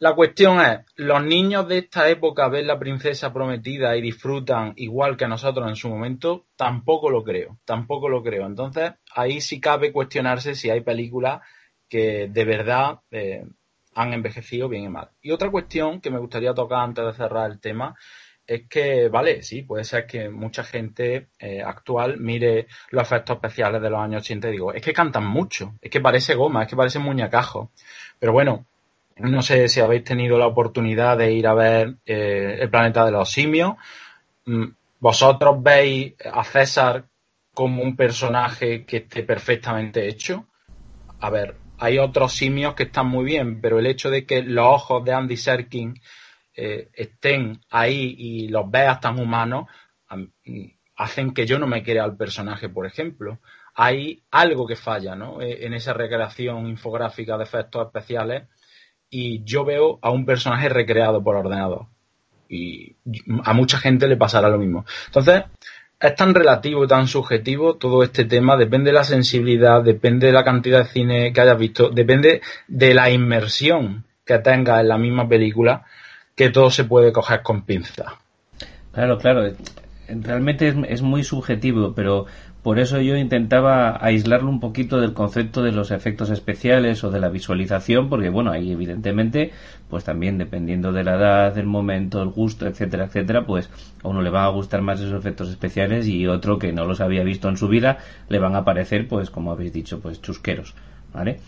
La 0.00 0.16
cuestión 0.16 0.60
es, 0.60 0.80
¿los 0.96 1.22
niños 1.22 1.68
de 1.68 1.78
esta 1.78 2.08
época 2.08 2.48
ven 2.48 2.66
la 2.66 2.76
princesa 2.76 3.32
prometida 3.32 3.96
y 3.96 4.02
disfrutan 4.02 4.72
igual 4.74 5.16
que 5.16 5.28
nosotros 5.28 5.68
en 5.68 5.76
su 5.76 5.88
momento? 5.88 6.46
Tampoco 6.56 7.08
lo 7.08 7.22
creo, 7.22 7.60
tampoco 7.64 8.08
lo 8.08 8.20
creo. 8.20 8.46
Entonces, 8.46 8.94
ahí 9.14 9.40
sí 9.40 9.60
cabe 9.60 9.92
cuestionarse 9.92 10.56
si 10.56 10.70
hay 10.70 10.80
películas 10.80 11.40
que 11.88 12.26
de 12.28 12.44
verdad 12.44 12.98
eh, 13.12 13.44
han 13.94 14.12
envejecido 14.12 14.68
bien 14.68 14.82
y 14.82 14.88
mal. 14.88 15.10
Y 15.20 15.30
otra 15.30 15.52
cuestión 15.52 16.00
que 16.00 16.10
me 16.10 16.18
gustaría 16.18 16.52
tocar 16.52 16.80
antes 16.80 17.04
de 17.04 17.12
cerrar 17.12 17.48
el 17.52 17.60
tema 17.60 17.94
es 18.46 18.68
que, 18.68 19.08
vale, 19.08 19.42
sí, 19.42 19.62
puede 19.62 19.84
ser 19.84 20.06
que 20.06 20.28
mucha 20.28 20.64
gente 20.64 21.28
eh, 21.38 21.62
actual 21.62 22.18
mire 22.18 22.66
los 22.90 23.02
efectos 23.02 23.36
especiales 23.36 23.80
de 23.80 23.90
los 23.90 24.00
años 24.00 24.22
80 24.22 24.48
y 24.48 24.52
digo, 24.52 24.72
es 24.72 24.82
que 24.82 24.92
cantan 24.92 25.26
mucho, 25.26 25.74
es 25.80 25.90
que 25.90 26.00
parece 26.00 26.34
goma, 26.34 26.62
es 26.62 26.68
que 26.68 26.76
parece 26.76 26.98
muñecajo. 26.98 27.70
Pero 28.18 28.32
bueno, 28.32 28.66
no 29.16 29.42
sé 29.42 29.68
si 29.68 29.80
habéis 29.80 30.04
tenido 30.04 30.38
la 30.38 30.46
oportunidad 30.46 31.18
de 31.18 31.32
ir 31.32 31.46
a 31.46 31.54
ver 31.54 31.96
eh, 32.06 32.58
el 32.60 32.70
planeta 32.70 33.04
de 33.04 33.12
los 33.12 33.30
simios. 33.30 33.74
Mm, 34.46 34.66
¿Vosotros 35.00 35.62
veis 35.62 36.14
a 36.32 36.44
César 36.44 37.04
como 37.54 37.82
un 37.82 37.96
personaje 37.96 38.84
que 38.84 38.98
esté 38.98 39.22
perfectamente 39.22 40.08
hecho? 40.08 40.46
A 41.20 41.30
ver, 41.30 41.56
hay 41.78 41.98
otros 41.98 42.32
simios 42.32 42.74
que 42.74 42.84
están 42.84 43.08
muy 43.08 43.24
bien, 43.24 43.60
pero 43.60 43.78
el 43.78 43.86
hecho 43.86 44.10
de 44.10 44.24
que 44.24 44.42
los 44.42 44.66
ojos 44.66 45.04
de 45.04 45.12
Andy 45.12 45.36
Serkin 45.36 46.00
eh, 46.54 46.90
estén 46.92 47.60
ahí 47.70 48.14
y 48.18 48.48
los 48.48 48.70
veas 48.70 49.00
tan 49.00 49.18
humanos, 49.18 49.66
hacen 50.96 51.32
que 51.32 51.46
yo 51.46 51.58
no 51.58 51.66
me 51.66 51.82
crea 51.82 52.04
al 52.04 52.16
personaje, 52.16 52.68
por 52.68 52.86
ejemplo. 52.86 53.38
Hay 53.74 54.22
algo 54.30 54.66
que 54.66 54.76
falla, 54.76 55.14
¿no? 55.14 55.40
Eh, 55.40 55.64
en 55.64 55.74
esa 55.74 55.94
recreación 55.94 56.66
infográfica 56.66 57.36
de 57.38 57.44
efectos 57.44 57.86
especiales 57.86 58.44
y 59.08 59.42
yo 59.44 59.64
veo 59.64 59.98
a 60.02 60.10
un 60.10 60.24
personaje 60.26 60.68
recreado 60.68 61.22
por 61.22 61.36
ordenador. 61.36 61.86
Y 62.48 62.96
a 63.44 63.54
mucha 63.54 63.78
gente 63.78 64.06
le 64.06 64.16
pasará 64.16 64.48
lo 64.48 64.58
mismo. 64.58 64.84
Entonces, 65.06 65.44
es 65.98 66.14
tan 66.14 66.34
relativo 66.34 66.86
tan 66.86 67.06
subjetivo 67.08 67.76
todo 67.76 68.02
este 68.02 68.24
tema, 68.24 68.56
depende 68.56 68.90
de 68.90 68.94
la 68.94 69.04
sensibilidad, 69.04 69.82
depende 69.82 70.26
de 70.26 70.32
la 70.32 70.44
cantidad 70.44 70.80
de 70.80 70.90
cine 70.90 71.32
que 71.32 71.40
hayas 71.40 71.58
visto, 71.58 71.90
depende 71.90 72.42
de 72.66 72.94
la 72.94 73.08
inmersión 73.08 74.04
que 74.24 74.38
tengas 74.38 74.80
en 74.80 74.88
la 74.88 74.98
misma 74.98 75.28
película 75.28 75.86
que 76.34 76.50
todo 76.50 76.70
se 76.70 76.84
puede 76.84 77.12
coger 77.12 77.42
con 77.42 77.62
pinza. 77.62 78.18
Claro, 78.92 79.18
claro. 79.18 79.52
Realmente 80.08 80.74
es, 80.88 81.00
muy 81.00 81.24
subjetivo, 81.24 81.94
pero 81.94 82.26
por 82.62 82.78
eso 82.78 83.00
yo 83.00 83.16
intentaba 83.16 84.04
aislarlo 84.04 84.50
un 84.50 84.60
poquito 84.60 85.00
del 85.00 85.14
concepto 85.14 85.62
de 85.62 85.72
los 85.72 85.90
efectos 85.90 86.28
especiales 86.28 87.02
o 87.02 87.10
de 87.10 87.18
la 87.18 87.30
visualización, 87.30 88.10
porque 88.10 88.28
bueno, 88.28 88.50
ahí 88.50 88.72
evidentemente, 88.72 89.52
pues 89.88 90.04
también 90.04 90.36
dependiendo 90.36 90.92
de 90.92 91.04
la 91.04 91.14
edad, 91.14 91.54
del 91.54 91.66
momento, 91.66 92.20
el 92.22 92.28
gusto, 92.28 92.66
etcétera, 92.66 93.06
etcétera, 93.06 93.46
pues 93.46 93.70
a 94.02 94.08
uno 94.08 94.20
le 94.20 94.30
van 94.30 94.44
a 94.44 94.48
gustar 94.48 94.82
más 94.82 95.00
esos 95.00 95.18
efectos 95.18 95.48
especiales 95.48 96.06
y 96.06 96.26
otro 96.26 96.58
que 96.58 96.72
no 96.72 96.84
los 96.84 97.00
había 97.00 97.22
visto 97.22 97.48
en 97.48 97.56
su 97.56 97.68
vida 97.68 97.98
le 98.28 98.38
van 98.38 98.54
a 98.54 98.64
parecer, 98.64 99.08
pues 99.08 99.30
como 99.30 99.52
habéis 99.52 99.72
dicho, 99.72 100.00
pues 100.00 100.20
chusqueros, 100.20 100.74
¿vale? 101.14 101.40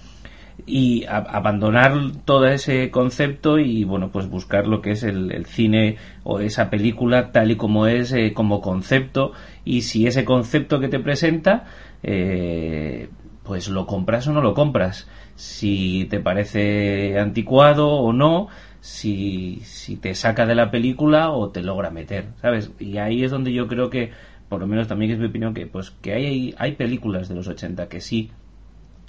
Y 0.67 1.05
abandonar 1.07 1.93
todo 2.25 2.47
ese 2.47 2.90
concepto 2.90 3.59
y 3.59 3.85
bueno 3.85 4.11
pues 4.11 4.29
buscar 4.29 4.67
lo 4.67 4.81
que 4.81 4.93
es 4.93 5.03
el, 5.03 5.45
cine 5.47 5.97
o 6.23 6.40
esa 6.40 6.71
película 6.71 7.33
tal 7.33 7.51
y 7.51 7.57
como 7.57 7.87
es 7.87 8.12
eh, 8.12 8.33
como 8.35 8.61
concepto. 8.61 9.33
Y 9.64 9.83
si 9.83 10.07
ese 10.07 10.25
concepto 10.25 10.81
que 10.81 10.88
te 10.88 11.01
presenta 11.01 11.64
eh, 12.03 13.09
pues 13.43 13.69
lo 13.69 13.87
compras 13.87 14.27
o 14.29 14.33
no 14.33 14.40
lo 14.40 14.55
compras. 14.55 15.09
Si 15.37 16.07
te 16.11 16.21
parece 16.21 17.19
anticuado 17.19 17.90
o 17.90 18.12
no 18.12 18.49
si, 18.81 19.61
si 19.64 19.97
te 19.97 20.14
saca 20.14 20.47
de 20.47 20.55
la 20.55 20.71
película 20.71 21.31
o 21.31 21.51
te 21.51 21.62
logra 21.62 21.90
meter 21.90 22.27
sabes 22.43 22.71
y 22.79 22.99
ahí 22.99 23.25
es 23.25 23.31
donde 23.31 23.53
yo 23.53 23.67
creo 23.67 23.88
que 23.88 24.12
por 24.51 24.61
lo 24.61 24.67
menos 24.67 24.88
también 24.88 25.11
es 25.11 25.19
mi 25.19 25.27
opinión 25.27 25.55
que 25.55 25.67
pues 25.67 25.90
que 25.90 26.12
hay 26.12 26.55
hay 26.59 26.73
películas 26.73 27.29
de 27.29 27.35
los 27.35 27.49
80 27.49 27.88
que 27.88 28.03
sí 28.03 28.31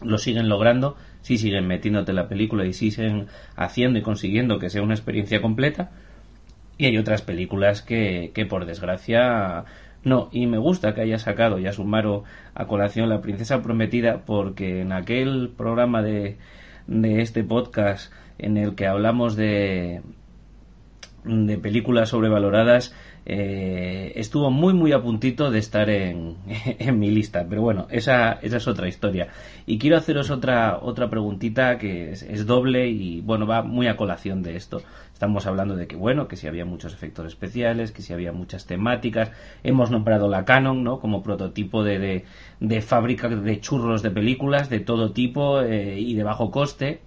lo 0.02 0.18
siguen 0.18 0.50
logrando, 0.50 0.96
sí 1.26 1.40
siguen 1.40 1.66
metiéndote 1.66 2.14
la 2.14 2.28
película 2.28 2.66
y 2.66 2.74
sí 2.74 2.92
siguen 2.92 3.26
haciendo 3.56 3.98
y 3.98 4.04
consiguiendo 4.04 4.60
que 4.60 4.70
sea 4.70 4.84
una 4.84 4.94
experiencia 4.94 5.42
completa. 5.42 5.90
Y 6.78 6.86
hay 6.86 7.00
otras 7.00 7.24
películas 7.24 7.82
que, 7.82 8.30
que 8.36 8.46
por 8.46 8.68
desgracia 8.68 9.66
no. 10.04 10.30
Y 10.32 10.46
me 10.46 10.60
gusta 10.60 10.94
que 10.94 11.02
haya 11.02 11.18
sacado 11.18 11.58
ya 11.58 11.72
Sumaro 11.72 12.26
a 12.54 12.68
colación 12.68 13.10
La 13.10 13.22
Princesa 13.22 13.64
Prometida 13.64 14.20
porque 14.24 14.82
en 14.82 14.92
aquel 14.92 15.50
programa 15.58 16.04
de, 16.04 16.38
de 16.86 17.22
este 17.22 17.44
podcast 17.44 18.14
en 18.38 18.58
el 18.58 18.76
que 18.76 18.86
hablamos 18.86 19.36
de, 19.36 20.04
de 21.24 21.58
películas 21.58 22.10
sobrevaloradas 22.10 22.94
eh, 23.26 24.14
estuvo 24.16 24.52
muy 24.52 24.74
muy 24.74 24.92
a 24.92 25.02
puntito 25.02 25.50
de 25.50 25.58
estar 25.58 25.90
en, 25.90 26.36
en 26.48 27.00
mi 27.00 27.10
lista 27.10 27.46
pero 27.50 27.64
bueno 27.64 27.88
esa, 27.90 28.34
esa, 28.34 28.58
es 28.58 28.68
otra 28.68 28.88
historia. 28.88 29.30
Y 29.66 29.80
quiero 29.80 29.98
haceros 29.98 30.30
otra 30.30 30.78
otra 30.80 31.10
preguntita 31.10 31.78
que 31.78 32.12
es, 32.12 32.46
doble 32.46 32.88
y 32.90 33.22
bueno 33.22 33.48
va 33.48 33.64
muy 33.64 33.88
a 33.88 33.98
colación 33.98 34.44
de 34.44 34.56
esto. 34.56 34.82
Estamos 35.14 35.48
hablando 35.48 35.76
de 35.76 35.88
que 35.88 35.96
bueno 35.96 36.28
que 36.28 36.36
si 36.36 36.48
había 36.48 36.66
muchos 36.66 36.94
efectos 36.94 37.26
especiales 37.26 37.92
que 37.92 38.02
si 38.02 38.14
había 38.14 38.32
muchas 38.32 38.68
temáticas. 38.68 39.32
Hemos 39.64 39.90
nombrado 39.90 40.30
la 40.30 40.46
Canon 40.46 40.84
no 40.84 41.00
como 41.00 41.24
prototipo 41.24 41.84
de, 41.84 42.26
de, 42.60 42.82
fábrica 42.82 43.28
de 43.28 43.60
churros 43.60 44.04
de 44.04 44.12
películas 44.12 44.70
de 44.70 44.82
todo 44.82 45.14
tipo 45.14 45.62
eh, 45.62 46.00
y 46.00 46.14
de 46.14 46.24
bajo 46.24 46.52
coste 46.52 47.02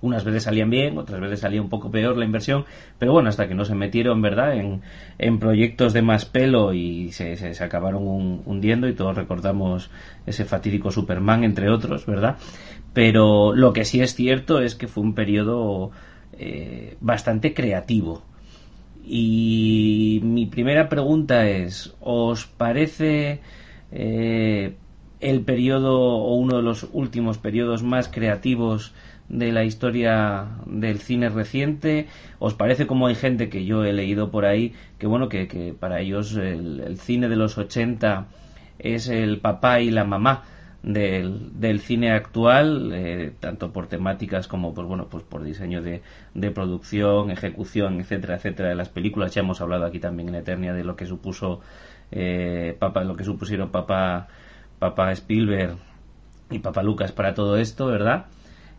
unas 0.00 0.24
veces 0.24 0.44
salían 0.44 0.70
bien, 0.70 0.98
otras 0.98 1.20
veces 1.20 1.40
salía 1.40 1.62
un 1.62 1.68
poco 1.68 1.90
peor 1.90 2.16
la 2.16 2.24
inversión, 2.24 2.64
pero 2.98 3.12
bueno, 3.12 3.28
hasta 3.28 3.48
que 3.48 3.54
no 3.54 3.64
se 3.64 3.74
metieron, 3.74 4.22
¿verdad?, 4.22 4.56
en, 4.56 4.82
en 5.18 5.38
proyectos 5.38 5.92
de 5.92 6.02
más 6.02 6.24
pelo 6.24 6.72
y 6.72 7.12
se, 7.12 7.36
se, 7.36 7.64
acabaron 7.64 8.42
hundiendo 8.44 8.88
y 8.88 8.94
todos 8.94 9.16
recordamos 9.16 9.90
ese 10.26 10.44
fatídico 10.44 10.90
Superman, 10.90 11.44
entre 11.44 11.70
otros, 11.70 12.06
¿verdad? 12.06 12.36
Pero 12.92 13.54
lo 13.54 13.72
que 13.72 13.84
sí 13.84 14.00
es 14.00 14.14
cierto 14.14 14.60
es 14.60 14.74
que 14.74 14.88
fue 14.88 15.02
un 15.02 15.14
periodo 15.14 15.90
eh, 16.38 16.96
bastante 17.00 17.54
creativo. 17.54 18.22
Y 19.04 20.20
mi 20.24 20.46
primera 20.46 20.88
pregunta 20.88 21.48
es, 21.48 21.94
¿os 22.00 22.46
parece 22.46 23.40
eh, 23.92 24.74
el 25.20 25.40
periodo 25.42 25.98
o 25.98 26.34
uno 26.34 26.56
de 26.56 26.62
los 26.62 26.88
últimos 26.92 27.38
periodos 27.38 27.82
más 27.82 28.08
creativos 28.08 28.92
de 29.28 29.52
la 29.52 29.64
historia 29.64 30.46
del 30.66 31.00
cine 31.00 31.28
reciente? 31.28 32.06
¿Os 32.38 32.54
parece 32.54 32.86
como 32.86 33.06
hay 33.06 33.14
gente 33.14 33.48
que 33.48 33.64
yo 33.64 33.84
he 33.84 33.92
leído 33.92 34.30
por 34.30 34.44
ahí 34.44 34.74
que 34.98 35.06
bueno 35.06 35.28
que, 35.28 35.48
que 35.48 35.74
para 35.78 36.00
ellos 36.00 36.34
el, 36.36 36.98
cine 36.98 37.28
de 37.28 37.36
los 37.36 37.58
80 37.58 38.26
es 38.78 39.08
el 39.08 39.40
papá 39.40 39.80
y 39.80 39.90
la 39.90 40.04
mamá 40.04 40.44
del, 40.82 41.58
del 41.58 41.80
cine 41.80 42.12
actual, 42.12 42.92
eh, 42.94 43.32
tanto 43.40 43.72
por 43.72 43.88
temáticas 43.88 44.46
como 44.46 44.72
por 44.74 44.86
bueno 44.86 45.08
pues 45.08 45.24
por 45.24 45.42
diseño 45.42 45.82
de, 45.82 46.02
de, 46.34 46.50
producción, 46.52 47.30
ejecución, 47.30 48.00
etcétera, 48.00 48.36
etcétera 48.36 48.68
de 48.68 48.76
las 48.76 48.88
películas. 48.88 49.34
Ya 49.34 49.40
hemos 49.40 49.60
hablado 49.60 49.84
aquí 49.84 49.98
también 49.98 50.28
en 50.28 50.36
Eternia 50.36 50.72
de 50.72 50.84
lo 50.84 50.94
que 50.94 51.06
supuso 51.06 51.60
eh, 52.12 52.76
papá, 52.78 53.02
lo 53.04 53.16
que 53.16 53.24
supusieron 53.24 53.70
papá, 53.70 54.28
papá 54.78 55.10
Spielberg 55.12 55.76
y 56.50 56.60
papá 56.60 56.82
Lucas 56.82 57.10
para 57.12 57.34
todo 57.34 57.56
esto, 57.56 57.86
¿verdad? 57.86 58.26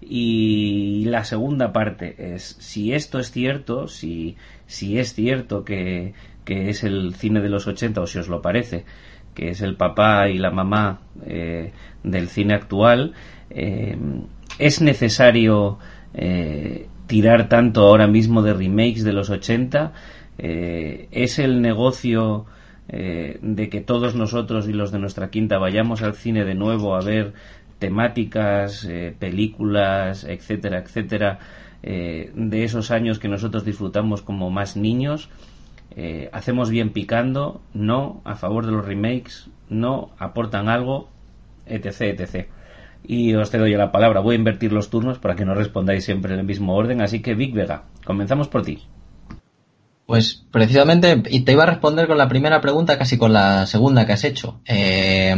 Y 0.02 1.06
la 1.06 1.24
segunda 1.24 1.74
parte 1.74 2.36
es, 2.36 2.56
si 2.60 2.94
esto 2.94 3.20
es 3.20 3.32
cierto, 3.32 3.88
si, 3.88 4.36
si 4.68 5.00
es 5.00 5.14
cierto 5.14 5.64
que, 5.64 6.14
que 6.46 6.70
es 6.70 6.84
el 6.84 7.16
cine 7.16 7.42
de 7.42 7.50
los 7.50 7.68
80 7.68 8.02
o 8.02 8.08
si 8.08 8.20
os 8.20 8.30
lo 8.30 8.42
parece, 8.42 8.86
que 9.38 9.50
es 9.50 9.62
el 9.62 9.76
papá 9.76 10.30
y 10.30 10.38
la 10.38 10.50
mamá 10.50 11.02
eh, 11.26 11.72
del 12.04 12.28
cine 12.28 12.54
actual, 12.54 13.14
eh, 13.50 13.98
es 14.58 14.82
necesario 14.82 15.78
eh, 16.14 16.88
tirar 17.06 17.50
tanto 17.50 17.82
ahora 17.82 18.08
mismo 18.08 18.42
de 18.42 18.54
remakes 18.54 19.04
de 19.04 19.14
los 19.14 19.30
80, 19.30 19.94
es 20.40 21.40
el 21.40 21.62
negocio 21.62 22.46
de 22.88 23.70
que 23.72 23.82
todos 23.82 24.14
nosotros 24.14 24.70
y 24.70 24.74
los 24.74 24.92
de 24.92 25.00
nuestra 25.00 25.32
quinta 25.32 25.58
vayamos 25.58 26.04
al 26.04 26.14
cine 26.14 26.46
de 26.46 26.54
nuevo 26.54 26.96
a 26.96 27.02
ver 27.02 27.34
temáticas, 27.80 28.86
eh, 28.86 29.16
películas, 29.18 30.24
etcétera, 30.24 30.80
etcétera, 30.80 31.40
eh, 31.84 32.32
de 32.36 32.64
esos 32.64 32.92
años 32.92 33.20
que 33.20 33.28
nosotros 33.28 33.66
disfrutamos 33.66 34.22
como 34.22 34.50
más 34.50 34.76
niños. 34.76 35.30
Eh, 35.96 36.30
hacemos 36.32 36.70
bien 36.70 36.92
picando, 36.92 37.62
no, 37.74 38.22
a 38.24 38.36
favor 38.36 38.66
de 38.66 38.72
los 38.72 38.86
remakes, 38.86 39.50
no, 39.70 40.12
aportan 40.18 40.70
algo, 40.70 41.10
etc, 41.66 42.20
etc. 42.20 42.48
Y 43.04 43.34
os 43.36 43.50
te 43.52 43.58
doy 43.58 43.74
la 43.76 43.92
palabra, 43.92 44.20
voy 44.20 44.36
a 44.36 44.38
invertir 44.38 44.74
los 44.74 44.90
turnos 44.90 45.18
para 45.20 45.36
que 45.36 45.46
no 45.46 45.56
respondáis 45.56 46.04
siempre 46.04 46.34
en 46.34 46.40
el 46.40 46.46
mismo 46.46 46.76
orden, 46.76 47.02
así 47.02 47.22
que 47.22 47.36
Big 47.36 47.54
Vega, 47.54 47.84
comenzamos 48.06 48.48
por 48.48 48.64
ti. 48.64 48.84
Pues 50.06 50.46
precisamente, 50.52 51.22
y 51.30 51.42
te 51.42 51.52
iba 51.52 51.64
a 51.64 51.68
responder 51.68 52.08
con 52.08 52.18
la 52.18 52.30
primera 52.30 52.62
pregunta, 52.62 52.98
casi 52.98 53.18
con 53.18 53.34
la 53.34 53.66
segunda 53.66 54.06
que 54.06 54.14
has 54.14 54.24
hecho. 54.24 54.62
Eh, 54.66 55.36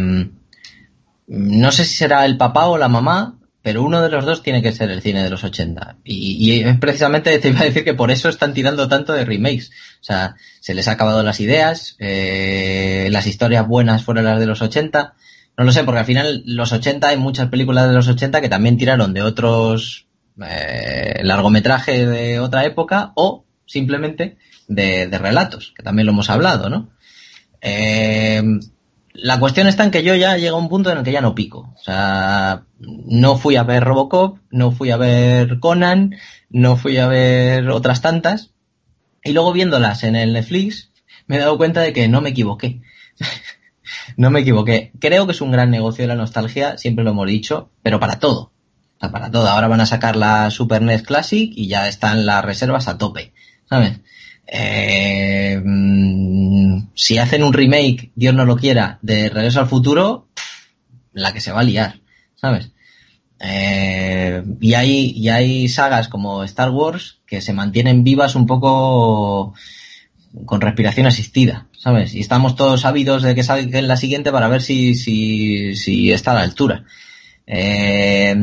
no 1.30 1.72
sé 1.72 1.86
si 1.86 1.96
será 1.96 2.26
el 2.26 2.38
papá 2.38 2.66
o 2.66 2.78
la 2.80 2.88
mamá, 2.88 3.40
pero 3.62 3.84
uno 3.84 4.02
de 4.02 4.10
los 4.10 4.26
dos 4.26 4.42
tiene 4.42 4.64
que 4.64 4.72
ser 4.72 4.90
el 4.90 5.04
cine 5.04 5.24
de 5.24 5.30
los 5.30 5.44
80. 5.44 5.98
Y, 6.04 6.64
precisamente 6.80 7.38
te 7.38 7.50
iba 7.50 7.62
a 7.62 7.66
decir 7.66 7.84
que 7.84 7.94
por 7.94 8.10
eso 8.10 8.30
están 8.30 8.56
tirando 8.56 8.88
tanto 8.88 9.14
de 9.14 9.26
remakes. 9.26 9.70
O 10.02 10.04
sea, 10.04 10.36
se 10.60 10.74
les 10.74 10.88
ha 10.88 10.94
acabado 10.94 11.22
las 11.22 11.40
ideas, 11.40 11.96
eh, 12.00 13.10
las 13.12 13.28
historias 13.28 13.68
buenas 13.68 14.04
fueron 14.04 14.26
las 14.26 14.40
de 14.40 14.48
los 14.48 14.64
80. 14.64 15.14
No 15.56 15.66
lo 15.66 15.72
sé, 15.72 15.84
porque 15.84 16.00
al 16.00 16.06
final 16.06 16.42
los 16.48 16.72
80 16.72 17.10
hay 17.10 17.18
muchas 17.18 17.50
películas 17.50 17.88
de 17.88 17.94
los 17.94 18.08
80 18.08 18.42
que 18.42 18.50
también 18.50 18.78
tiraron 18.78 19.14
de 19.14 19.22
otros 19.22 20.08
eh, 20.44 21.20
largometrajes 21.22 22.10
de 22.10 22.40
otra 22.40 22.66
época 22.66 23.12
o 23.16 23.46
simplemente 23.68 24.38
de, 24.68 25.06
relatos, 25.12 25.74
que 25.78 25.84
también 25.84 26.08
lo 26.08 26.14
hemos 26.14 26.32
hablado, 26.32 26.72
¿no? 26.72 26.90
Eh, 27.62 28.42
la 29.22 29.40
cuestión 29.40 29.68
está 29.68 29.84
en 29.84 29.92
que 29.92 30.04
yo 30.04 30.16
ya 30.16 30.38
llego 30.38 30.58
a 30.58 30.60
un 30.60 30.70
punto 30.70 30.92
en 30.92 31.00
el 31.00 31.04
que 31.04 31.12
ya 31.12 31.22
no 31.22 31.36
pico. 31.36 31.74
O 31.76 31.84
sea, 31.84 32.64
no 32.80 33.38
fui 33.38 33.56
a 33.56 33.64
ver 33.64 33.84
Robocop, 33.84 34.40
no 34.52 34.72
fui 34.72 34.92
a 34.92 34.98
ver 34.98 35.60
Conan, 35.60 36.16
no 36.50 36.78
fui 36.78 36.98
a 36.98 37.08
ver 37.08 37.70
otras 37.70 38.02
tantas. 38.02 38.52
Y 39.24 39.34
luego 39.34 39.54
viéndolas 39.54 40.04
en 40.04 40.16
el 40.16 40.34
Netflix, 40.34 40.92
me 41.28 41.36
he 41.36 41.40
dado 41.40 41.58
cuenta 41.58 41.82
de 41.82 41.94
que 41.94 42.08
no 42.08 42.22
me 42.22 42.30
equivoqué. 42.30 42.82
no 44.18 44.32
me 44.32 44.42
equivoqué. 44.42 44.92
Creo 45.00 45.26
que 45.26 45.34
es 45.34 45.42
un 45.42 45.52
gran 45.52 45.70
negocio 45.72 46.08
la 46.08 46.16
nostalgia, 46.16 46.78
siempre 46.78 47.04
lo 47.04 47.12
hemos 47.12 47.28
dicho, 47.28 47.70
pero 47.84 48.00
para 48.00 48.20
todo. 48.20 48.52
O 48.98 49.00
sea, 49.00 49.12
para 49.12 49.32
todo. 49.32 49.48
Ahora 49.48 49.68
van 49.68 49.82
a 49.82 49.86
sacar 49.86 50.16
la 50.16 50.52
Super 50.52 50.82
NES 50.82 51.04
Classic 51.04 51.52
y 51.54 51.68
ya 51.68 51.88
están 51.88 52.26
las 52.26 52.44
reservas 52.44 52.88
a 52.88 52.98
tope. 52.98 53.34
¿Sabes? 53.70 54.00
Eh, 54.52 55.62
mm, 55.64 56.90
si 56.96 57.18
hacen 57.20 57.44
un 57.44 57.54
remake, 57.54 58.12
Dios 58.16 58.34
no 58.34 58.46
lo 58.46 58.58
quiera, 58.58 58.98
de 59.04 59.30
Regreso 59.30 59.60
al 59.60 59.68
Futuro, 59.68 60.28
la 61.14 61.34
que 61.34 61.42
se 61.42 61.52
va 61.52 61.60
a 61.60 61.64
liar, 61.64 62.00
¿sabes? 62.36 62.72
Eh, 63.40 64.44
y, 64.60 64.74
hay, 64.74 65.14
y 65.16 65.30
hay 65.30 65.70
sagas 65.70 66.08
como 66.08 66.44
Star 66.44 66.72
Wars 66.72 67.20
que 67.26 67.42
se 67.42 67.54
mantienen 67.54 68.04
vivas 68.04 68.36
un 68.36 68.48
poco 68.48 69.54
con 70.46 70.62
respiración 70.62 71.06
asistida, 71.06 71.68
¿sabes? 71.78 72.16
Y 72.16 72.20
estamos 72.20 72.56
todos 72.56 72.86
ávidos 72.86 73.22
de 73.22 73.36
que 73.36 73.44
salga 73.44 73.80
en 73.80 73.88
la 73.88 73.98
siguiente 73.98 74.32
para 74.32 74.48
ver 74.48 74.62
si, 74.62 74.96
si, 74.96 75.76
si 75.76 76.12
está 76.12 76.32
a 76.32 76.36
la 76.36 76.42
altura. 76.42 76.86
Eh, 77.46 78.36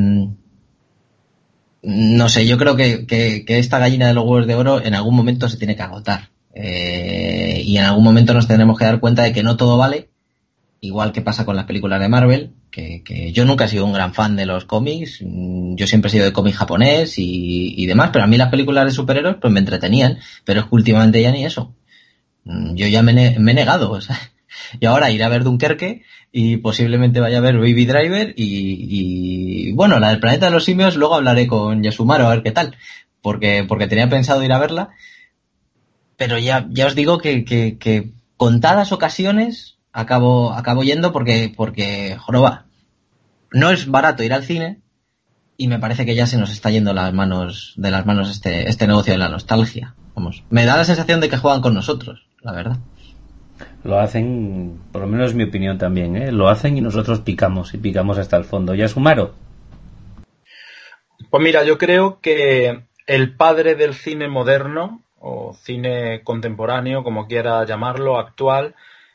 no 1.88 2.28
sé, 2.28 2.48
yo 2.48 2.58
creo 2.58 2.74
que, 2.74 3.06
que, 3.06 3.44
esta 3.58 3.78
gallina 3.78 4.08
de 4.08 4.14
los 4.14 4.24
huevos 4.24 4.48
de 4.48 4.56
oro 4.56 4.84
en 4.84 4.96
algún 4.96 5.14
momento 5.14 5.48
se 5.48 5.56
tiene 5.56 5.76
que 5.76 5.82
agotar. 5.82 6.30
Eh, 6.52 7.62
y 7.64 7.78
en 7.78 7.84
algún 7.84 8.02
momento 8.02 8.34
nos 8.34 8.48
tendremos 8.48 8.76
que 8.76 8.86
dar 8.86 8.98
cuenta 8.98 9.22
de 9.22 9.32
que 9.32 9.44
no 9.44 9.56
todo 9.56 9.78
vale, 9.78 10.08
igual 10.80 11.12
que 11.12 11.20
pasa 11.22 11.44
con 11.44 11.54
las 11.54 11.66
películas 11.66 12.00
de 12.00 12.08
Marvel, 12.08 12.50
que, 12.72 13.30
yo 13.32 13.44
nunca 13.44 13.66
he 13.66 13.68
sido 13.68 13.84
un 13.84 13.92
gran 13.92 14.14
fan 14.14 14.34
de 14.34 14.46
los 14.46 14.64
cómics, 14.64 15.22
mm, 15.24 15.76
yo 15.76 15.86
siempre 15.86 16.08
he 16.08 16.12
sido 16.12 16.24
de 16.24 16.32
cómic 16.32 16.56
japonés 16.56 17.20
y, 17.20 17.80
y, 17.80 17.86
demás, 17.86 18.10
pero 18.12 18.24
a 18.24 18.26
mí 18.26 18.36
las 18.36 18.50
películas 18.50 18.84
de 18.86 18.90
superhéroes 18.90 19.36
pues 19.40 19.52
me 19.52 19.60
entretenían, 19.60 20.18
pero 20.44 20.60
es 20.60 20.66
que 20.66 20.74
últimamente 20.74 21.22
ya 21.22 21.30
ni 21.30 21.44
eso. 21.44 21.72
Mm, 22.42 22.74
yo 22.74 22.88
ya 22.88 23.02
me, 23.04 23.12
me 23.12 23.52
he 23.52 23.54
negado, 23.54 23.92
o 23.92 24.00
sea, 24.00 24.18
y 24.80 24.86
ahora 24.86 25.12
iré 25.12 25.22
a 25.22 25.28
ver 25.28 25.44
Dunkerque 25.44 26.02
y 26.38 26.58
posiblemente 26.58 27.18
vaya 27.18 27.38
a 27.38 27.40
ver 27.40 27.56
Baby 27.56 27.86
Driver 27.86 28.34
y, 28.36 29.72
bueno, 29.72 29.98
la 29.98 30.10
del 30.10 30.20
planeta 30.20 30.44
de 30.44 30.52
los 30.52 30.66
simios 30.66 30.94
luego 30.94 31.14
hablaré 31.14 31.46
con 31.46 31.82
Yasumaro 31.82 32.26
a 32.26 32.28
ver 32.28 32.42
qué 32.42 32.50
tal, 32.50 32.76
porque, 33.22 33.64
porque 33.66 33.86
tenía 33.86 34.10
pensado 34.10 34.42
ir 34.42 34.52
a 34.52 34.58
verla, 34.58 34.90
pero 36.18 36.36
ya, 36.36 36.66
ya 36.68 36.88
os 36.88 36.94
digo 36.94 37.16
que, 37.16 37.46
que, 37.46 37.78
que 37.78 38.12
contadas 38.36 38.92
ocasiones 38.92 39.78
acabo, 39.94 40.52
acabo 40.52 40.82
yendo 40.82 41.10
porque, 41.10 41.50
porque, 41.56 42.18
joroba, 42.18 42.66
no 43.50 43.70
es 43.70 43.90
barato 43.90 44.22
ir 44.22 44.34
al 44.34 44.44
cine 44.44 44.82
y 45.56 45.68
me 45.68 45.78
parece 45.78 46.04
que 46.04 46.14
ya 46.14 46.26
se 46.26 46.36
nos 46.36 46.50
está 46.50 46.68
yendo 46.68 46.92
las 46.92 47.14
manos, 47.14 47.72
de 47.78 47.90
las 47.90 48.04
manos 48.04 48.28
este, 48.28 48.68
este 48.68 48.86
negocio 48.86 49.14
de 49.14 49.18
la 49.18 49.30
nostalgia. 49.30 49.94
Vamos, 50.14 50.44
me 50.50 50.66
da 50.66 50.76
la 50.76 50.84
sensación 50.84 51.20
de 51.20 51.30
que 51.30 51.38
juegan 51.38 51.62
con 51.62 51.72
nosotros, 51.72 52.26
la 52.42 52.52
verdad. 52.52 52.76
Lo 53.86 54.00
hacen, 54.00 54.80
por 54.90 55.02
lo 55.02 55.06
menos 55.06 55.30
es 55.30 55.36
mi 55.36 55.44
opinión 55.44 55.78
también, 55.78 56.16
¿eh? 56.16 56.32
lo 56.32 56.48
hacen 56.48 56.76
y 56.76 56.80
nosotros 56.80 57.20
picamos 57.20 57.72
y 57.72 57.78
picamos 57.78 58.18
hasta 58.18 58.36
el 58.36 58.42
fondo. 58.42 58.74
¿Ya 58.74 58.88
Sumaro? 58.88 59.36
Pues 61.30 61.40
mira, 61.40 61.62
yo 61.62 61.78
creo 61.78 62.18
que 62.20 62.82
el 63.06 63.36
padre 63.36 63.76
del 63.76 63.94
cine 63.94 64.26
moderno 64.26 65.04
o 65.20 65.54
cine 65.54 66.24
contemporáneo, 66.24 67.04
como 67.04 67.28
quiera 67.28 67.64
llamarlo, 67.64 68.18
actual, 68.18 68.74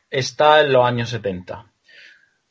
está 0.10 0.62
en 0.62 0.72
los 0.72 0.86
años 0.86 1.10
70. 1.10 1.66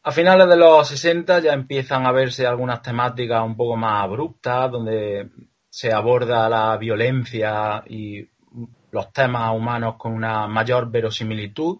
A 0.02 0.12
finales 0.12 0.46
de 0.46 0.56
los 0.56 0.88
60 0.88 1.38
ya 1.38 1.54
empiezan 1.54 2.04
a 2.06 2.12
verse 2.12 2.46
algunas 2.46 2.82
temáticas 2.82 3.42
un 3.42 3.56
poco 3.56 3.76
más 3.76 4.04
abruptas, 4.04 4.70
donde 4.70 5.30
se 5.70 5.90
aborda 5.90 6.50
la 6.50 6.76
violencia 6.76 7.82
y 7.86 8.28
los 8.90 9.10
temas 9.10 9.56
humanos 9.56 9.94
con 9.96 10.12
una 10.12 10.46
mayor 10.48 10.90
verosimilitud 10.90 11.78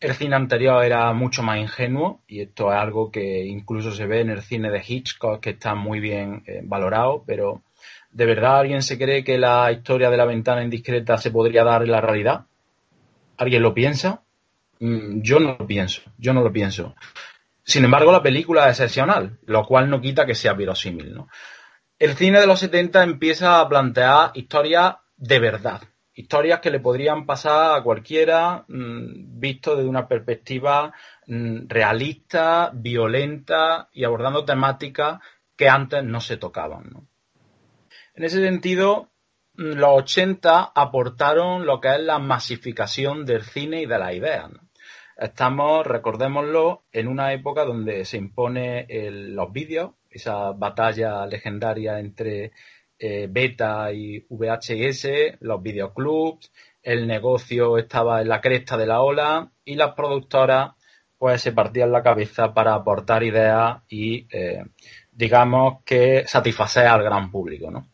el 0.00 0.14
cine 0.14 0.36
anterior 0.36 0.84
era 0.84 1.12
mucho 1.12 1.42
más 1.42 1.58
ingenuo 1.58 2.22
y 2.26 2.40
esto 2.42 2.72
es 2.72 2.78
algo 2.78 3.10
que 3.10 3.44
incluso 3.44 3.92
se 3.92 4.06
ve 4.06 4.20
en 4.20 4.30
el 4.30 4.42
cine 4.42 4.70
de 4.70 4.82
Hitchcock 4.86 5.40
que 5.40 5.50
está 5.50 5.74
muy 5.74 6.00
bien 6.00 6.42
eh, 6.46 6.60
valorado, 6.62 7.24
pero 7.26 7.62
¿de 8.10 8.26
verdad 8.26 8.58
alguien 8.58 8.82
se 8.82 8.98
cree 8.98 9.24
que 9.24 9.38
la 9.38 9.72
historia 9.72 10.10
de 10.10 10.16
la 10.16 10.26
ventana 10.26 10.62
indiscreta 10.62 11.16
se 11.16 11.30
podría 11.30 11.64
dar 11.64 11.82
en 11.82 11.92
la 11.92 12.00
realidad? 12.00 12.46
¿Alguien 13.38 13.62
lo 13.62 13.72
piensa? 13.72 14.22
Mm, 14.80 15.22
yo 15.22 15.40
no 15.40 15.56
lo 15.58 15.66
pienso, 15.66 16.02
yo 16.18 16.34
no 16.34 16.42
lo 16.42 16.52
pienso. 16.52 16.94
Sin 17.62 17.84
embargo, 17.84 18.12
la 18.12 18.22
película 18.22 18.64
es 18.68 18.78
excepcional, 18.78 19.38
lo 19.46 19.64
cual 19.64 19.90
no 19.90 20.00
quita 20.00 20.26
que 20.26 20.34
sea 20.34 20.52
verosímil. 20.52 21.14
¿no? 21.14 21.28
El 21.98 22.14
cine 22.14 22.38
de 22.38 22.46
los 22.46 22.60
70 22.60 23.02
empieza 23.02 23.60
a 23.60 23.68
plantear 23.68 24.30
historias 24.34 24.96
de 25.16 25.38
verdad, 25.38 25.80
historias 26.16 26.60
que 26.60 26.70
le 26.70 26.80
podrían 26.80 27.26
pasar 27.26 27.78
a 27.78 27.82
cualquiera 27.82 28.64
mm, 28.68 29.38
visto 29.38 29.76
desde 29.76 29.88
una 29.88 30.08
perspectiva 30.08 30.92
mm, 31.26 31.68
realista, 31.68 32.70
violenta 32.74 33.88
y 33.92 34.04
abordando 34.04 34.44
temáticas 34.44 35.20
que 35.54 35.68
antes 35.68 36.02
no 36.02 36.20
se 36.20 36.38
tocaban. 36.38 37.06
En 38.14 38.24
ese 38.24 38.42
sentido, 38.42 39.10
mm, 39.54 39.74
los 39.74 39.90
80 39.90 40.72
aportaron 40.74 41.66
lo 41.66 41.80
que 41.80 41.94
es 41.94 42.00
la 42.00 42.18
masificación 42.18 43.26
del 43.26 43.42
cine 43.42 43.82
y 43.82 43.86
de 43.86 43.98
las 43.98 44.14
ideas. 44.14 44.50
Estamos, 45.18 45.86
recordémoslo, 45.86 46.84
en 46.92 47.08
una 47.08 47.32
época 47.34 47.64
donde 47.64 48.04
se 48.06 48.16
impone 48.16 48.86
los 49.10 49.52
vídeos, 49.52 49.92
esa 50.10 50.52
batalla 50.52 51.26
legendaria 51.26 51.98
entre 51.98 52.52
eh, 52.98 53.28
beta 53.30 53.92
y 53.92 54.24
VHS, 54.28 55.38
los 55.40 55.62
videoclubs, 55.62 56.50
el 56.82 57.06
negocio 57.06 57.78
estaba 57.78 58.22
en 58.22 58.28
la 58.28 58.40
cresta 58.40 58.76
de 58.76 58.86
la 58.86 59.00
ola 59.02 59.50
y 59.64 59.74
las 59.74 59.94
productoras 59.94 60.72
pues 61.18 61.40
se 61.42 61.52
partían 61.52 61.92
la 61.92 62.02
cabeza 62.02 62.52
para 62.52 62.74
aportar 62.74 63.22
ideas 63.22 63.82
y 63.88 64.26
eh, 64.30 64.62
digamos 65.10 65.82
que 65.84 66.24
satisfacer 66.26 66.86
al 66.86 67.02
gran 67.02 67.30
público, 67.30 67.70
¿no? 67.70 67.88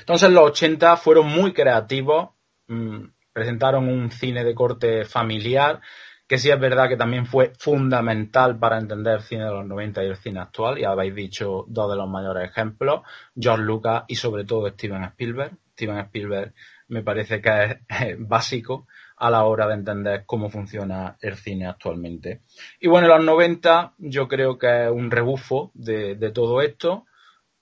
Entonces 0.00 0.30
los 0.30 0.50
80 0.50 0.96
fueron 0.96 1.28
muy 1.28 1.52
creativos, 1.52 2.30
mm, 2.66 3.04
presentaron 3.32 3.88
un 3.88 4.10
cine 4.10 4.44
de 4.44 4.54
corte 4.54 5.04
familiar 5.04 5.80
que 6.26 6.38
sí 6.38 6.50
es 6.50 6.58
verdad 6.58 6.88
que 6.88 6.96
también 6.96 7.26
fue 7.26 7.52
fundamental 7.58 8.58
para 8.58 8.78
entender 8.78 9.16
el 9.16 9.22
cine 9.22 9.44
de 9.44 9.50
los 9.50 9.66
90 9.66 10.04
y 10.04 10.06
el 10.06 10.16
cine 10.16 10.40
actual, 10.40 10.78
y 10.78 10.84
habéis 10.84 11.14
dicho 11.14 11.64
dos 11.68 11.90
de 11.90 11.96
los 11.96 12.08
mayores 12.08 12.50
ejemplos, 12.50 13.02
George 13.38 13.62
Lucas 13.62 14.04
y 14.08 14.16
sobre 14.16 14.44
todo 14.44 14.68
Steven 14.68 15.04
Spielberg. 15.04 15.56
Steven 15.72 15.98
Spielberg 15.98 16.54
me 16.88 17.02
parece 17.02 17.40
que 17.42 17.78
es 17.88 18.16
básico 18.18 18.86
a 19.16 19.30
la 19.30 19.44
hora 19.44 19.66
de 19.68 19.74
entender 19.74 20.24
cómo 20.26 20.48
funciona 20.48 21.16
el 21.20 21.36
cine 21.36 21.66
actualmente. 21.66 22.42
Y 22.80 22.88
bueno, 22.88 23.06
en 23.06 23.16
los 23.16 23.24
90 23.24 23.94
yo 23.98 24.26
creo 24.26 24.58
que 24.58 24.86
es 24.86 24.90
un 24.90 25.10
rebufo 25.10 25.70
de, 25.74 26.14
de 26.16 26.30
todo 26.30 26.62
esto, 26.62 27.06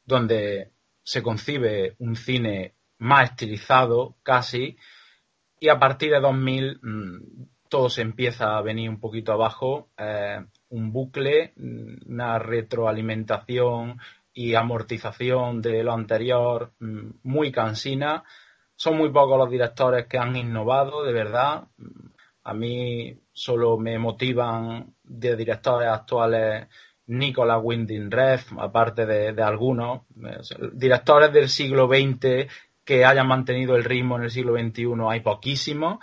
donde 0.04 0.70
se 1.02 1.22
concibe 1.22 1.96
un 1.98 2.16
cine 2.16 2.74
más 2.98 3.30
estilizado 3.30 4.16
casi, 4.22 4.76
y 5.58 5.68
a 5.68 5.78
partir 5.78 6.12
de 6.12 6.20
2000 6.20 6.80
todo 7.72 7.88
se 7.88 8.02
empieza 8.02 8.58
a 8.58 8.60
venir 8.60 8.90
un 8.90 9.00
poquito 9.00 9.32
abajo, 9.32 9.88
eh, 9.96 10.44
un 10.68 10.92
bucle, 10.92 11.54
mm, 11.56 12.12
una 12.12 12.38
retroalimentación 12.38 13.98
y 14.34 14.54
amortización 14.54 15.62
de 15.62 15.82
lo 15.82 15.94
anterior 15.94 16.74
mm, 16.80 17.12
muy 17.22 17.50
cansina. 17.50 18.24
Son 18.76 18.98
muy 18.98 19.08
pocos 19.08 19.38
los 19.38 19.50
directores 19.50 20.06
que 20.06 20.18
han 20.18 20.36
innovado, 20.36 21.02
de 21.02 21.14
verdad. 21.14 21.64
Mm, 21.78 22.08
a 22.44 22.52
mí 22.52 23.18
solo 23.32 23.78
me 23.78 23.98
motivan 23.98 24.94
de 25.02 25.34
directores 25.34 25.88
actuales 25.88 26.68
Nicolas 27.06 27.60
Winding 27.62 28.10
Refn, 28.10 28.60
aparte 28.60 29.06
de, 29.06 29.32
de 29.32 29.42
algunos. 29.42 30.02
Directores 30.74 31.32
del 31.32 31.48
siglo 31.48 31.88
XX 31.88 32.52
que 32.84 33.06
hayan 33.06 33.28
mantenido 33.28 33.76
el 33.76 33.84
ritmo 33.84 34.16
en 34.18 34.24
el 34.24 34.30
siglo 34.30 34.58
XXI 34.58 34.92
hay 35.08 35.20
poquísimos 35.20 36.00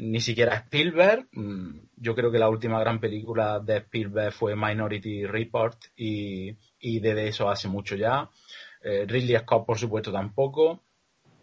ni 0.00 0.20
siquiera 0.20 0.56
Spielberg. 0.56 1.28
Mm, 1.32 1.78
yo 1.96 2.14
creo 2.14 2.30
que 2.30 2.38
la 2.38 2.48
última 2.48 2.80
gran 2.80 3.00
película 3.00 3.60
de 3.60 3.78
Spielberg 3.78 4.32
fue 4.32 4.56
Minority 4.56 5.26
Report 5.26 5.76
y, 5.96 6.56
y 6.78 7.00
de 7.00 7.28
eso 7.28 7.48
hace 7.48 7.68
mucho 7.68 7.96
ya. 7.96 8.28
Eh, 8.82 9.04
Ridley 9.06 9.36
Scott, 9.38 9.66
por 9.66 9.78
supuesto, 9.78 10.10
tampoco. 10.10 10.82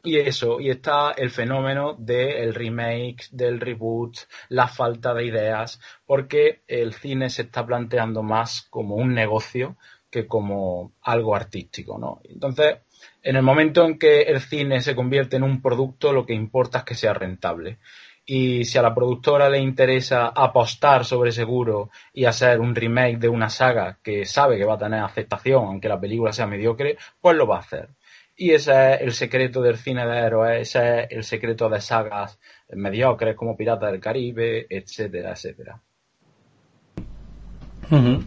Y 0.03 0.17
eso, 0.17 0.59
y 0.59 0.69
está 0.69 1.11
el 1.11 1.31
fenómeno 1.31 1.95
del 1.97 2.53
remake, 2.53 3.25
del 3.31 3.59
reboot, 3.59 4.17
la 4.49 4.67
falta 4.67 5.13
de 5.13 5.25
ideas, 5.25 5.81
porque 6.05 6.61
el 6.67 6.93
cine 6.93 7.29
se 7.29 7.41
está 7.43 7.65
planteando 7.65 8.23
más 8.23 8.61
como 8.69 8.95
un 8.95 9.13
negocio 9.13 9.75
que 10.09 10.25
como 10.25 10.93
algo 11.01 11.35
artístico, 11.35 11.97
¿no? 11.97 12.21
Entonces, 12.23 12.77
en 13.21 13.35
el 13.35 13.43
momento 13.43 13.85
en 13.85 13.99
que 13.99 14.21
el 14.21 14.39
cine 14.39 14.81
se 14.81 14.95
convierte 14.95 15.35
en 15.35 15.43
un 15.43 15.61
producto, 15.61 16.13
lo 16.13 16.25
que 16.25 16.33
importa 16.33 16.79
es 16.79 16.83
que 16.85 16.95
sea 16.95 17.13
rentable. 17.13 17.79
Y 18.29 18.65
si 18.65 18.77
a 18.77 18.81
la 18.81 18.93
productora 18.93 19.49
le 19.49 19.59
interesa 19.59 20.27
apostar 20.27 21.05
sobre 21.05 21.31
seguro 21.31 21.89
y 22.13 22.25
hacer 22.25 22.59
un 22.59 22.75
remake 22.75 23.19
de 23.19 23.29
una 23.29 23.49
saga 23.49 23.99
que 24.03 24.25
sabe 24.25 24.57
que 24.57 24.65
va 24.65 24.73
a 24.73 24.77
tener 24.77 24.99
aceptación, 25.01 25.65
aunque 25.65 25.87
la 25.87 25.99
película 25.99 26.33
sea 26.33 26.45
mediocre, 26.45 26.97
pues 27.21 27.37
lo 27.37 27.47
va 27.47 27.55
a 27.55 27.61
hacer. 27.61 27.89
Y 28.35 28.51
ese 28.51 28.95
es 28.95 29.01
el 29.01 29.13
secreto 29.13 29.61
del 29.61 29.77
cine 29.77 30.05
de 30.05 30.19
héroes, 30.19 30.61
ese 30.61 31.05
es 31.05 31.07
el 31.09 31.23
secreto 31.23 31.69
de 31.69 31.79
sagas 31.79 32.37
mediocres 32.69 33.35
como 33.35 33.55
Piratas 33.55 33.91
del 33.91 34.01
Caribe, 34.01 34.67
etcétera, 34.69 35.31
etcétera. 35.31 35.81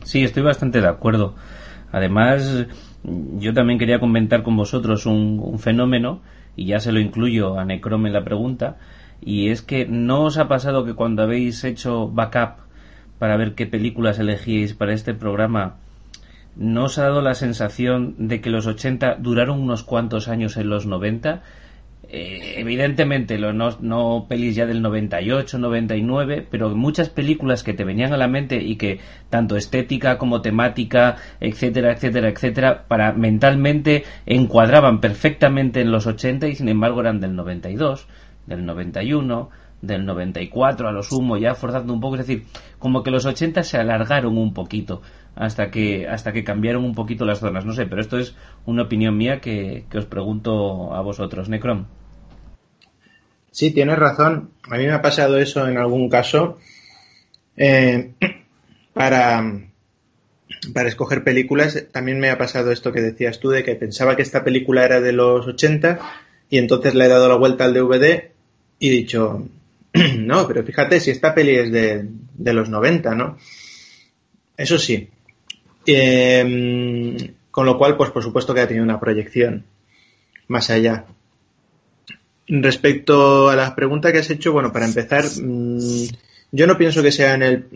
Sí, 0.04 0.24
estoy 0.24 0.42
bastante 0.42 0.80
de 0.80 0.88
acuerdo. 0.88 1.34
Además, 1.92 2.66
yo 3.04 3.52
también 3.52 3.78
quería 3.78 4.00
comentar 4.00 4.42
con 4.42 4.56
vosotros 4.56 5.04
un, 5.04 5.58
fenómeno, 5.58 6.22
y 6.56 6.66
ya 6.66 6.80
se 6.80 6.92
lo 6.92 7.00
incluyo 7.00 7.58
a 7.58 7.64
Necrom 7.64 8.06
en 8.06 8.12
la 8.14 8.24
pregunta, 8.24 8.78
y 9.20 9.50
es 9.50 9.62
que 9.62 9.86
no 9.86 10.24
os 10.24 10.38
ha 10.38 10.48
pasado 10.48 10.84
que 10.84 10.94
cuando 10.94 11.22
habéis 11.22 11.64
hecho 11.64 12.08
backup 12.08 12.60
para 13.18 13.36
ver 13.36 13.54
qué 13.54 13.66
películas 13.66 14.18
elegíais 14.18 14.74
para 14.74 14.94
este 14.94 15.14
programa, 15.14 15.76
¿No 16.56 16.84
os 16.84 16.98
ha 16.98 17.04
dado 17.04 17.22
la 17.22 17.34
sensación 17.34 18.14
de 18.18 18.40
que 18.40 18.50
los 18.50 18.66
80 18.66 19.16
duraron 19.16 19.60
unos 19.60 19.82
cuantos 19.82 20.28
años 20.28 20.56
en 20.56 20.68
los 20.68 20.84
90? 20.84 21.42
Eh, 22.12 22.54
evidentemente, 22.56 23.38
no, 23.38 23.70
no 23.80 24.26
pelis 24.28 24.56
ya 24.56 24.66
del 24.66 24.82
98, 24.82 25.58
99, 25.58 26.44
pero 26.50 26.70
muchas 26.70 27.08
películas 27.08 27.62
que 27.62 27.72
te 27.72 27.84
venían 27.84 28.12
a 28.12 28.16
la 28.16 28.26
mente 28.26 28.56
y 28.56 28.76
que 28.76 28.98
tanto 29.28 29.56
estética 29.56 30.18
como 30.18 30.42
temática, 30.42 31.16
etcétera, 31.40 31.92
etcétera, 31.92 32.28
etcétera, 32.30 32.84
para 32.88 33.12
mentalmente 33.12 34.02
encuadraban 34.26 35.00
perfectamente 35.00 35.80
en 35.80 35.92
los 35.92 36.08
80 36.08 36.48
y 36.48 36.56
sin 36.56 36.68
embargo 36.68 37.00
eran 37.00 37.20
del 37.20 37.36
92, 37.36 38.08
del 38.50 38.66
91, 38.66 39.50
del 39.80 40.04
94 40.04 40.88
a 40.88 40.92
lo 40.92 41.02
sumo, 41.02 41.38
ya 41.38 41.54
forzando 41.54 41.94
un 41.94 42.00
poco, 42.00 42.16
es 42.16 42.26
decir, 42.26 42.44
como 42.78 43.02
que 43.02 43.10
los 43.10 43.24
80 43.24 43.62
se 43.62 43.78
alargaron 43.78 44.36
un 44.36 44.52
poquito 44.52 45.00
hasta 45.36 45.70
que 45.70 46.08
hasta 46.08 46.32
que 46.32 46.44
cambiaron 46.44 46.84
un 46.84 46.94
poquito 46.94 47.24
las 47.24 47.38
zonas, 47.38 47.64
no 47.64 47.72
sé, 47.72 47.86
pero 47.86 48.00
esto 48.00 48.18
es 48.18 48.34
una 48.66 48.82
opinión 48.82 49.16
mía 49.16 49.40
que, 49.40 49.84
os 49.94 50.04
pregunto 50.04 50.92
a 50.92 51.00
vosotros, 51.00 51.48
Necrom. 51.48 51.86
Sí, 53.52 53.72
tienes 53.72 53.98
razón. 53.98 54.50
A 54.70 54.76
mí 54.76 54.84
me 54.84 54.92
ha 54.92 55.02
pasado 55.02 55.38
eso 55.38 55.66
en 55.66 55.76
algún 55.76 56.08
caso 56.08 56.58
eh, 57.56 58.12
para, 58.92 59.42
para 60.72 60.88
escoger 60.88 61.24
películas. 61.24 61.86
También 61.90 62.20
me 62.20 62.30
ha 62.30 62.38
pasado 62.38 62.70
esto 62.70 62.92
que 62.92 63.00
decías 63.00 63.40
tú 63.40 63.50
de 63.50 63.64
que 63.64 63.74
pensaba 63.74 64.14
que 64.14 64.22
esta 64.22 64.44
película 64.44 64.84
era 64.84 65.00
de 65.00 65.12
los 65.12 65.46
80 65.46 65.98
y 66.48 66.58
entonces 66.58 66.94
le 66.94 67.06
he 67.06 67.08
dado 67.08 67.28
la 67.28 67.36
vuelta 67.36 67.64
al 67.64 67.74
DVD 67.74 68.30
y 68.80 68.90
dicho, 68.90 69.46
no, 70.18 70.48
pero 70.48 70.64
fíjate 70.64 70.98
si 70.98 71.12
esta 71.12 71.32
peli 71.34 71.54
es 71.54 71.70
de, 71.70 72.08
de 72.34 72.52
los 72.52 72.68
90, 72.68 73.14
¿no? 73.14 73.38
Eso 74.56 74.78
sí. 74.78 75.08
Em, 75.86 77.16
con 77.50 77.66
lo 77.66 77.78
cual, 77.78 77.96
pues 77.96 78.10
por 78.10 78.22
supuesto 78.22 78.54
que 78.54 78.60
ha 78.60 78.66
tenido 78.66 78.84
una 78.84 78.98
proyección 78.98 79.64
más 80.48 80.70
allá. 80.70 81.04
Respecto 82.48 83.48
a 83.48 83.56
la 83.56 83.74
pregunta 83.76 84.12
que 84.12 84.18
has 84.18 84.30
hecho, 84.30 84.52
bueno, 84.52 84.72
para 84.72 84.86
empezar, 84.86 85.24
mm, 85.24 86.08
yo 86.52 86.66
no 86.66 86.76
pienso 86.76 87.02
que 87.02 87.12
sea 87.12 87.34
en, 87.34 87.42
el, 87.42 87.66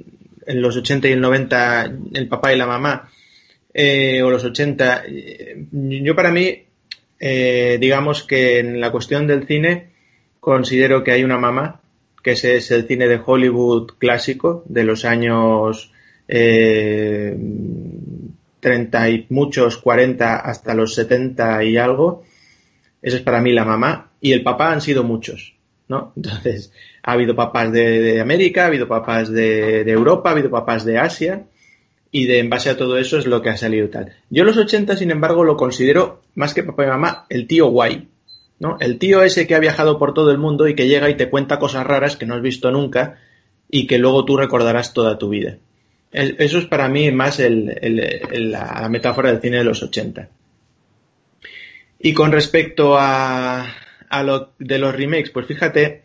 en 0.47 0.61
los 0.62 0.77
80 0.77 1.09
y 1.09 1.12
el 1.12 1.21
90 1.21 1.93
el 2.14 2.29
papá 2.29 2.53
y 2.53 2.59
la 2.59 2.67
mamá, 2.67 3.11
eh, 3.73 4.23
o 4.23 4.31
los 4.31 4.45
80. 4.45 5.05
Yo 5.73 6.17
para 6.17 6.33
mí, 6.33 6.64
eh, 7.21 7.79
digamos 7.81 8.25
que 8.25 8.59
en 8.59 8.81
la 8.81 8.90
cuestión 8.90 9.27
del 9.27 9.47
cine, 9.47 9.93
considero 10.44 11.02
que 11.02 11.12
hay 11.12 11.24
una 11.24 11.38
mamá 11.38 11.80
que 12.24 12.33
ese 12.33 12.57
es 12.57 12.70
el 12.70 12.87
cine 12.87 13.07
de 13.07 13.20
Hollywood 13.24 13.92
clásico 13.98 14.64
de 14.66 14.83
los 14.83 15.04
años 15.04 15.92
eh, 16.26 17.37
30 18.61 19.11
y 19.11 19.26
muchos, 19.28 19.76
40 19.76 20.37
hasta 20.37 20.74
los 20.74 20.94
70 20.94 21.62
y 21.64 21.76
algo. 21.76 22.24
Esa 23.02 23.18
es 23.18 23.22
para 23.22 23.42
mí 23.42 23.52
la 23.52 23.66
mamá. 23.66 24.11
Y 24.22 24.33
el 24.33 24.42
papá 24.42 24.72
han 24.72 24.80
sido 24.80 25.04
muchos, 25.04 25.54
¿no? 25.87 26.12
Entonces, 26.16 26.72
ha 27.02 27.12
habido 27.12 27.37
papás 27.37 27.70
de, 27.72 28.22
América, 28.22 28.64
ha 28.64 28.68
habido 28.68 28.88
papás 28.88 29.30
de, 29.30 29.83
Europa, 29.83 30.30
ha 30.30 30.33
habido 30.33 30.50
papás 30.50 30.87
de 30.87 30.96
Asia. 30.96 31.44
Y 32.11 32.24
de, 32.24 32.38
en 32.38 32.48
base 32.48 32.70
a 32.70 32.76
todo 32.78 32.96
eso 32.96 33.18
es 33.18 33.26
lo 33.26 33.42
que 33.42 33.50
ha 33.50 33.57
salido 33.59 33.90
tal. 33.90 34.14
Yo 34.30 34.44
los 34.44 34.57
80, 34.57 34.96
sin 34.96 35.11
embargo, 35.11 35.44
lo 35.44 35.59
considero, 35.59 36.22
más 36.37 36.54
que 36.54 36.62
papá 36.62 36.85
y 36.85 36.88
mamá, 36.88 37.26
el 37.28 37.46
tío 37.46 37.66
guay. 37.66 38.09
El 38.81 38.98
tío 38.98 39.22
ese 39.22 39.46
que 39.46 39.55
ha 39.55 39.61
viajado 39.61 39.98
por 39.98 40.14
todo 40.14 40.31
el 40.31 40.38
mundo 40.38 40.68
y 40.68 40.74
que 40.74 40.88
llega 40.88 41.11
y 41.11 41.16
te 41.16 41.29
cuenta 41.29 41.59
cosas 41.59 41.87
raras 41.87 42.16
que 42.16 42.27
no 42.27 42.35
has 42.35 42.42
visto 42.42 42.70
nunca 42.70 43.18
y 43.70 43.87
que 43.87 43.98
luego 43.98 44.24
tú 44.24 44.37
recordarás 44.37 44.92
toda 44.92 45.18
tu 45.18 45.29
vida. 45.29 45.59
Eso 46.12 46.59
es 46.59 46.66
para 46.66 46.88
mí 46.88 47.11
más 47.11 47.40
la 47.40 48.88
metáfora 48.88 49.33
del 49.33 49.40
cine 49.40 49.59
de 49.59 49.64
los 49.64 49.83
80. 49.83 50.29
Y 51.98 52.12
con 52.12 52.31
respecto 52.31 52.96
a, 52.96 53.66
lo 54.22 54.53
de 54.59 54.79
los 54.79 54.94
remakes, 54.94 55.31
pues 55.31 55.46
fíjate 55.46 56.03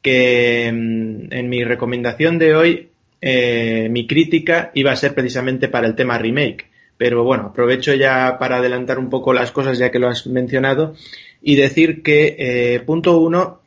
que 0.00 0.70
mm, 0.72 1.32
en 1.32 1.48
mi 1.48 1.64
recomendación 1.64 2.38
de 2.38 2.54
hoy 2.54 2.90
eh, 3.20 3.88
mi 3.90 4.06
crítica 4.06 4.70
iba 4.74 4.92
a 4.92 4.96
ser 4.96 5.14
precisamente 5.14 5.68
para 5.68 5.88
el 5.88 5.96
tema 5.96 6.18
remake. 6.18 6.70
Pero 6.96 7.24
bueno, 7.24 7.46
aprovecho 7.46 7.94
ya 7.94 8.36
para 8.38 8.58
adelantar 8.58 8.98
un 9.00 9.10
poco 9.10 9.32
las 9.32 9.50
cosas 9.50 9.78
ya 9.78 9.90
que 9.90 9.98
lo 9.98 10.08
has 10.08 10.26
mencionado 10.28 10.94
y 11.42 11.56
decir 11.56 12.02
que, 12.02 12.36
eh, 12.38 12.80
punto 12.80 13.18
uno, 13.18 13.62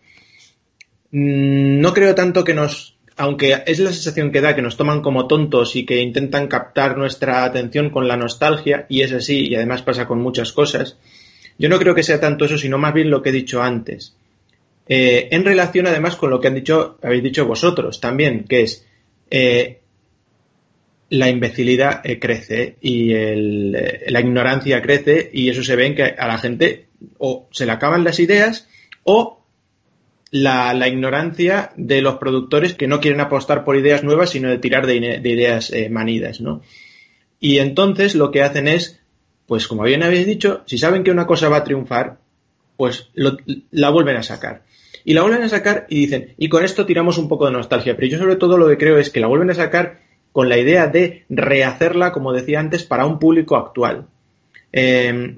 mm, 1.11 1.79
no 1.79 1.93
creo 1.93 2.15
tanto 2.15 2.43
que 2.43 2.53
nos, 2.53 2.97
aunque 3.17 3.63
es 3.65 3.79
la 3.79 3.91
sensación 3.91 4.31
que 4.31 4.41
da 4.41 4.55
que 4.55 4.61
nos 4.61 4.77
toman 4.77 5.01
como 5.01 5.27
tontos 5.27 5.75
y 5.75 5.85
que 5.85 6.01
intentan 6.01 6.47
captar 6.47 6.97
nuestra 6.97 7.43
atención 7.43 7.89
con 7.89 8.07
la 8.07 8.17
nostalgia, 8.17 8.85
y 8.89 9.01
es 9.01 9.11
así, 9.11 9.47
y 9.47 9.55
además 9.55 9.81
pasa 9.81 10.07
con 10.07 10.21
muchas 10.21 10.53
cosas, 10.53 10.97
yo 11.57 11.69
no 11.69 11.79
creo 11.79 11.95
que 11.95 12.03
sea 12.03 12.19
tanto 12.19 12.45
eso, 12.45 12.57
sino 12.57 12.77
más 12.77 12.93
bien 12.93 13.09
lo 13.09 13.21
que 13.21 13.29
he 13.29 13.33
dicho 13.33 13.61
antes. 13.61 14.15
Eh, 14.87 15.29
en 15.31 15.43
relación 15.43 15.87
además 15.87 16.15
con 16.15 16.29
lo 16.29 16.39
que 16.39 16.47
han 16.47 16.55
dicho, 16.55 16.97
habéis 17.01 17.23
dicho 17.23 17.45
vosotros 17.45 17.99
también, 17.99 18.45
que 18.45 18.61
es 18.61 18.85
eh, 19.31 19.79
la 21.09 21.29
imbecilidad 21.29 22.03
crece 22.19 22.75
y 22.81 23.13
la 23.13 24.19
ignorancia 24.19 24.81
crece 24.81 25.29
y 25.33 25.49
eso 25.49 25.63
se 25.63 25.75
ve 25.75 25.87
en 25.87 25.95
que 25.95 26.03
a 26.03 26.27
la 26.27 26.37
gente 26.37 26.84
o 27.17 27.47
se 27.51 27.65
le 27.65 27.71
acaban 27.71 28.03
las 28.03 28.19
ideas 28.19 28.67
o 29.03 29.45
la, 30.31 30.87
ignorancia 30.87 31.71
de 31.77 32.01
los 32.01 32.15
productores 32.15 32.73
que 32.73 32.87
no 32.87 32.99
quieren 32.99 33.21
apostar 33.21 33.63
por 33.63 33.77
ideas 33.77 34.03
nuevas, 34.03 34.31
sino 34.31 34.49
de 34.49 34.57
tirar 34.57 34.85
de, 34.85 34.95
ideas 34.95 35.71
eh, 35.71 35.89
manidas, 35.89 36.41
¿no? 36.41 36.61
Y 37.39 37.59
entonces 37.59 38.15
lo 38.15 38.31
que 38.31 38.41
hacen 38.41 38.67
es, 38.67 38.99
pues 39.45 39.67
como 39.67 39.83
bien 39.83 40.03
habéis 40.03 40.25
dicho, 40.25 40.63
si 40.65 40.77
saben 40.77 41.03
que 41.03 41.11
una 41.11 41.27
cosa 41.27 41.47
va 41.47 41.57
a 41.57 41.63
triunfar, 41.63 42.17
pues 42.75 43.09
la 43.13 43.89
vuelven 43.89 44.17
a 44.17 44.23
sacar. 44.23 44.63
Y 45.05 45.13
la 45.13 45.21
vuelven 45.21 45.43
a 45.43 45.49
sacar 45.49 45.85
y 45.89 45.99
dicen, 45.99 46.33
y 46.37 46.49
con 46.49 46.65
esto 46.65 46.85
tiramos 46.85 47.17
un 47.17 47.27
poco 47.27 47.45
de 47.45 47.51
nostalgia. 47.51 47.95
Pero 47.95 48.07
yo 48.07 48.17
sobre 48.17 48.35
todo 48.35 48.57
lo 48.57 48.67
que 48.67 48.77
creo 48.77 48.97
es 48.97 49.11
que 49.11 49.19
la 49.19 49.27
vuelven 49.27 49.51
a 49.51 49.53
sacar 49.53 50.01
con 50.31 50.49
la 50.49 50.57
idea 50.57 50.87
de 50.87 51.23
rehacerla, 51.29 52.11
como 52.11 52.33
decía 52.33 52.59
antes, 52.59 52.83
para 52.83 53.05
un 53.05 53.19
público 53.19 53.55
actual. 53.55 54.07
Eh, 54.73 55.37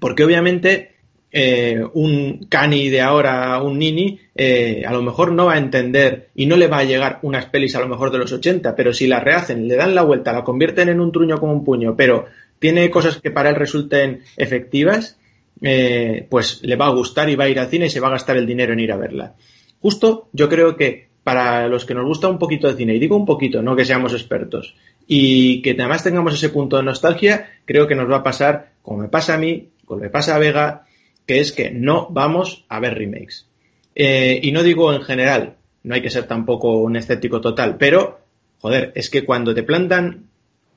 porque 0.00 0.24
obviamente 0.24 0.96
eh, 1.32 1.80
un 1.94 2.46
cani 2.48 2.88
de 2.88 3.00
ahora, 3.00 3.62
un 3.62 3.78
nini, 3.78 4.18
eh, 4.34 4.82
a 4.84 4.92
lo 4.92 5.02
mejor 5.02 5.30
no 5.30 5.46
va 5.46 5.54
a 5.54 5.58
entender 5.58 6.30
y 6.34 6.46
no 6.46 6.56
le 6.56 6.66
va 6.66 6.78
a 6.78 6.84
llegar 6.84 7.20
unas 7.22 7.46
pelis 7.46 7.76
a 7.76 7.80
lo 7.80 7.88
mejor 7.88 8.10
de 8.10 8.18
los 8.18 8.32
80, 8.32 8.74
pero 8.74 8.92
si 8.92 9.06
la 9.06 9.20
rehacen, 9.20 9.68
le 9.68 9.76
dan 9.76 9.94
la 9.94 10.02
vuelta, 10.02 10.32
la 10.32 10.42
convierten 10.42 10.88
en 10.88 11.00
un 11.00 11.12
truño 11.12 11.38
como 11.38 11.52
un 11.52 11.64
puño, 11.64 11.94
pero 11.96 12.26
tiene 12.58 12.90
cosas 12.90 13.18
que 13.18 13.30
para 13.30 13.50
él 13.50 13.56
resulten 13.56 14.22
efectivas, 14.36 15.18
eh, 15.62 16.26
pues 16.28 16.62
le 16.62 16.76
va 16.76 16.86
a 16.86 16.94
gustar 16.94 17.30
y 17.30 17.36
va 17.36 17.44
a 17.44 17.48
ir 17.48 17.60
al 17.60 17.68
cine 17.68 17.86
y 17.86 17.90
se 17.90 18.00
va 18.00 18.08
a 18.08 18.12
gastar 18.12 18.36
el 18.36 18.46
dinero 18.46 18.72
en 18.72 18.80
ir 18.80 18.90
a 18.90 18.96
verla. 18.96 19.34
Justo 19.80 20.28
yo 20.32 20.48
creo 20.48 20.76
que 20.76 21.10
para 21.22 21.68
los 21.68 21.84
que 21.84 21.94
nos 21.94 22.06
gusta 22.06 22.28
un 22.28 22.38
poquito 22.38 22.66
de 22.66 22.74
cine, 22.74 22.94
y 22.94 22.98
digo 22.98 23.16
un 23.16 23.26
poquito, 23.26 23.62
no 23.62 23.76
que 23.76 23.84
seamos 23.84 24.14
expertos, 24.14 24.74
y 25.06 25.62
que 25.62 25.72
además 25.72 26.02
tengamos 26.02 26.34
ese 26.34 26.48
punto 26.48 26.76
de 26.76 26.82
nostalgia, 26.82 27.50
creo 27.66 27.86
que 27.86 27.94
nos 27.94 28.10
va 28.10 28.16
a 28.16 28.22
pasar, 28.22 28.72
como 28.82 29.02
me 29.02 29.08
pasa 29.08 29.34
a 29.34 29.38
mí, 29.38 29.68
lo 29.96 30.02
que 30.02 30.10
pasa 30.10 30.36
a 30.36 30.38
Vega, 30.38 30.86
que 31.26 31.40
es 31.40 31.52
que 31.52 31.70
no 31.70 32.08
vamos 32.10 32.64
a 32.68 32.80
ver 32.80 32.94
remakes. 32.94 33.46
Eh, 33.94 34.40
y 34.42 34.52
no 34.52 34.62
digo 34.62 34.92
en 34.92 35.02
general, 35.02 35.56
no 35.82 35.94
hay 35.94 36.02
que 36.02 36.10
ser 36.10 36.24
tampoco 36.24 36.78
un 36.78 36.96
escéptico 36.96 37.40
total, 37.40 37.76
pero, 37.78 38.20
joder, 38.58 38.92
es 38.94 39.10
que 39.10 39.24
cuando 39.24 39.54
te 39.54 39.62
plantan, 39.62 40.24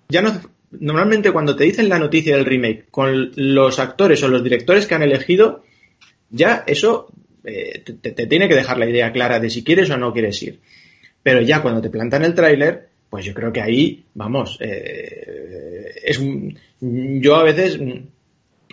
ya 0.10 0.22
no, 0.22 0.40
normalmente 0.72 1.32
cuando 1.32 1.56
te 1.56 1.66
dicen 1.66 1.90
la 1.90 2.00
noticia 2.00 2.36
del 2.36 2.46
remake 2.46 2.86
con 2.90 3.32
los 3.36 3.80
actores 3.80 4.24
o 4.24 4.28
los 4.28 4.44
directores 4.44 4.88
que 4.88 4.96
han 4.96 5.04
elegido, 5.04 5.64
ya 6.30 6.64
eso 6.68 7.10
eh, 7.44 7.80
te, 7.80 8.12
tiene 8.28 8.48
que 8.48 8.56
dejar 8.56 8.78
la 8.78 8.90
idea 8.90 9.12
clara 9.12 9.40
de 9.40 9.50
si 9.50 9.64
quieres 9.64 9.90
o 9.90 9.98
no 9.98 10.14
quieres 10.14 10.42
ir. 10.42 10.60
Pero 11.22 11.42
ya 11.42 11.62
cuando 11.62 11.82
te 11.82 11.90
plantan 11.90 12.24
el 12.24 12.34
tráiler, 12.34 12.90
pues 13.10 13.26
yo 13.26 13.34
creo 13.34 13.54
que 13.54 13.62
ahí, 13.62 14.06
vamos, 14.14 14.58
eh, 14.60 15.94
es 16.04 16.20
yo 16.80 17.36
a 17.36 17.44
veces 17.44 17.80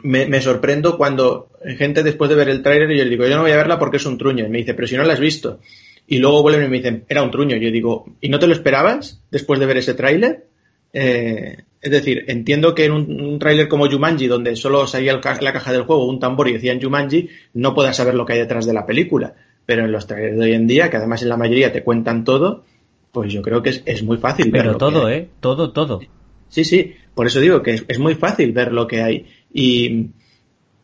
me, 0.03 0.27
me, 0.27 0.41
sorprendo 0.41 0.97
cuando 0.97 1.51
gente 1.77 2.03
después 2.03 2.29
de 2.31 2.37
ver 2.37 2.49
el 2.49 2.63
tráiler 2.63 2.97
yo 2.97 3.05
le 3.05 3.11
digo, 3.11 3.27
yo 3.27 3.37
no 3.37 3.43
voy 3.43 3.53
a 3.53 3.57
verla 3.57 3.79
porque 3.79 3.99
es 3.99 4.07
un 4.07 4.19
truño. 4.19 4.47
Y 4.47 4.49
me 4.49 4.59
dice, 4.59 4.75
pero 4.75 4.89
si 4.89 4.97
no 4.97 5.05
la 5.05 5.15
has 5.15 5.21
visto. 5.21 5.61
Y 6.07 6.19
luego 6.19 6.43
vuelven 6.43 6.65
y 6.65 6.69
me 6.69 6.77
dicen, 6.79 7.05
era 7.09 7.23
un 7.23 7.31
truño. 7.31 7.57
Yo 7.57 7.71
digo, 7.71 8.07
¿y 8.21 8.29
no 8.29 8.39
te 8.39 8.47
lo 8.47 8.53
esperabas 8.53 9.23
después 9.31 9.61
de 9.61 9.67
ver 9.67 9.77
ese 9.77 9.95
tráiler? 9.95 10.47
Eh, 10.93 11.59
es 11.81 11.91
decir, 11.91 12.25
entiendo 12.29 12.75
que 12.75 12.85
en 12.85 12.93
un, 12.93 13.21
un 13.21 13.39
tráiler 13.39 13.69
como 13.69 13.89
Jumanji, 13.89 14.27
donde 14.27 14.57
solo 14.57 14.87
salía 14.87 15.13
el, 15.13 15.21
la 15.41 15.53
caja 15.53 15.73
del 15.73 15.83
juego 15.83 16.07
un 16.07 16.21
tambor 16.21 16.49
y 16.49 16.53
decían 16.53 16.81
Jumanji, 16.81 17.29
no 17.55 17.75
puedas 17.75 17.97
saber 17.97 18.15
lo 18.15 18.27
que 18.27 18.35
hay 18.35 18.39
detrás 18.41 18.67
de 18.67 18.75
la 18.75 18.87
película. 18.87 19.35
Pero 19.67 19.85
en 19.85 19.93
los 19.93 20.07
trailers 20.07 20.37
de 20.39 20.45
hoy 20.45 20.53
en 20.53 20.67
día, 20.67 20.91
que 20.91 20.97
además 20.97 21.23
en 21.23 21.29
la 21.29 21.37
mayoría 21.37 21.73
te 21.73 21.83
cuentan 21.83 22.25
todo, 22.25 22.65
pues 23.13 23.33
yo 23.33 23.41
creo 23.43 23.63
que 23.63 23.71
es, 23.71 23.83
es 23.87 24.03
muy 24.03 24.19
fácil 24.19 24.51
Pero 24.51 24.71
ver 24.71 24.79
todo, 24.79 25.09
¿eh? 25.09 25.29
Todo, 25.41 25.73
todo. 25.73 26.01
Sí, 26.49 26.65
sí, 26.65 26.95
por 27.15 27.27
eso 27.27 27.41
digo 27.41 27.63
que 27.63 27.75
es, 27.75 27.85
es, 27.87 27.99
muy 27.99 28.15
fácil 28.15 28.53
ver 28.53 28.73
lo 28.73 28.87
que 28.87 29.03
hay. 29.03 29.27
Y, 29.53 30.11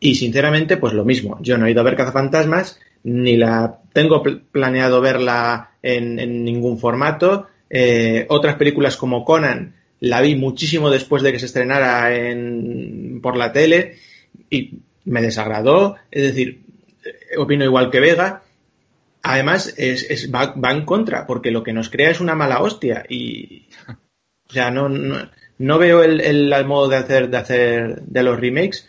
sinceramente, 0.01 0.77
pues 0.77 0.93
lo 0.93 1.05
mismo. 1.05 1.37
Yo 1.41 1.57
no 1.57 1.65
he 1.65 1.71
ido 1.71 1.81
a 1.81 1.83
ver 1.83 1.95
Cazafantasmas, 1.95 2.79
ni 3.03 3.37
la 3.37 3.79
tengo 3.93 4.23
planeado 4.51 5.01
verla 5.01 5.71
en, 5.81 6.43
ningún 6.43 6.79
formato. 6.79 7.47
Eh, 7.69 8.25
otras 8.29 8.55
películas 8.55 8.97
como 8.97 9.25
Conan 9.25 9.75
la 9.99 10.21
vi 10.21 10.35
muchísimo 10.35 10.89
después 10.89 11.23
de 11.23 11.31
que 11.31 11.39
se 11.39 11.47
estrenara 11.47 12.15
en, 12.15 13.19
por 13.21 13.35
la 13.35 13.51
tele 13.51 13.95
y 14.49 14.79
me 15.05 15.21
desagradó. 15.21 15.95
Es 16.11 16.23
decir, 16.23 16.61
opino 17.37 17.63
igual 17.63 17.89
que 17.89 17.99
Vega 17.99 18.43
además 19.27 19.73
es, 19.77 20.09
es 20.09 20.31
va, 20.33 20.53
en 20.71 20.85
contra, 20.85 21.27
porque 21.27 21.51
lo 21.51 21.63
que 21.63 21.73
nos 21.73 21.89
crea 21.89 22.09
es 22.09 22.21
una 22.21 22.35
mala 22.35 22.61
hostia 22.61 23.05
y 23.07 23.67
o 24.49 24.53
sea, 24.53 24.71
no, 24.71 24.89
no 25.57 25.77
veo 25.77 26.03
el, 26.03 26.21
el, 26.21 26.53
el, 26.53 26.65
modo 26.65 26.89
de 26.89 26.97
hacer, 26.97 27.29
de 27.29 27.37
hacer 27.37 28.01
de 28.01 28.23
los 28.23 28.39
remakes 28.39 28.87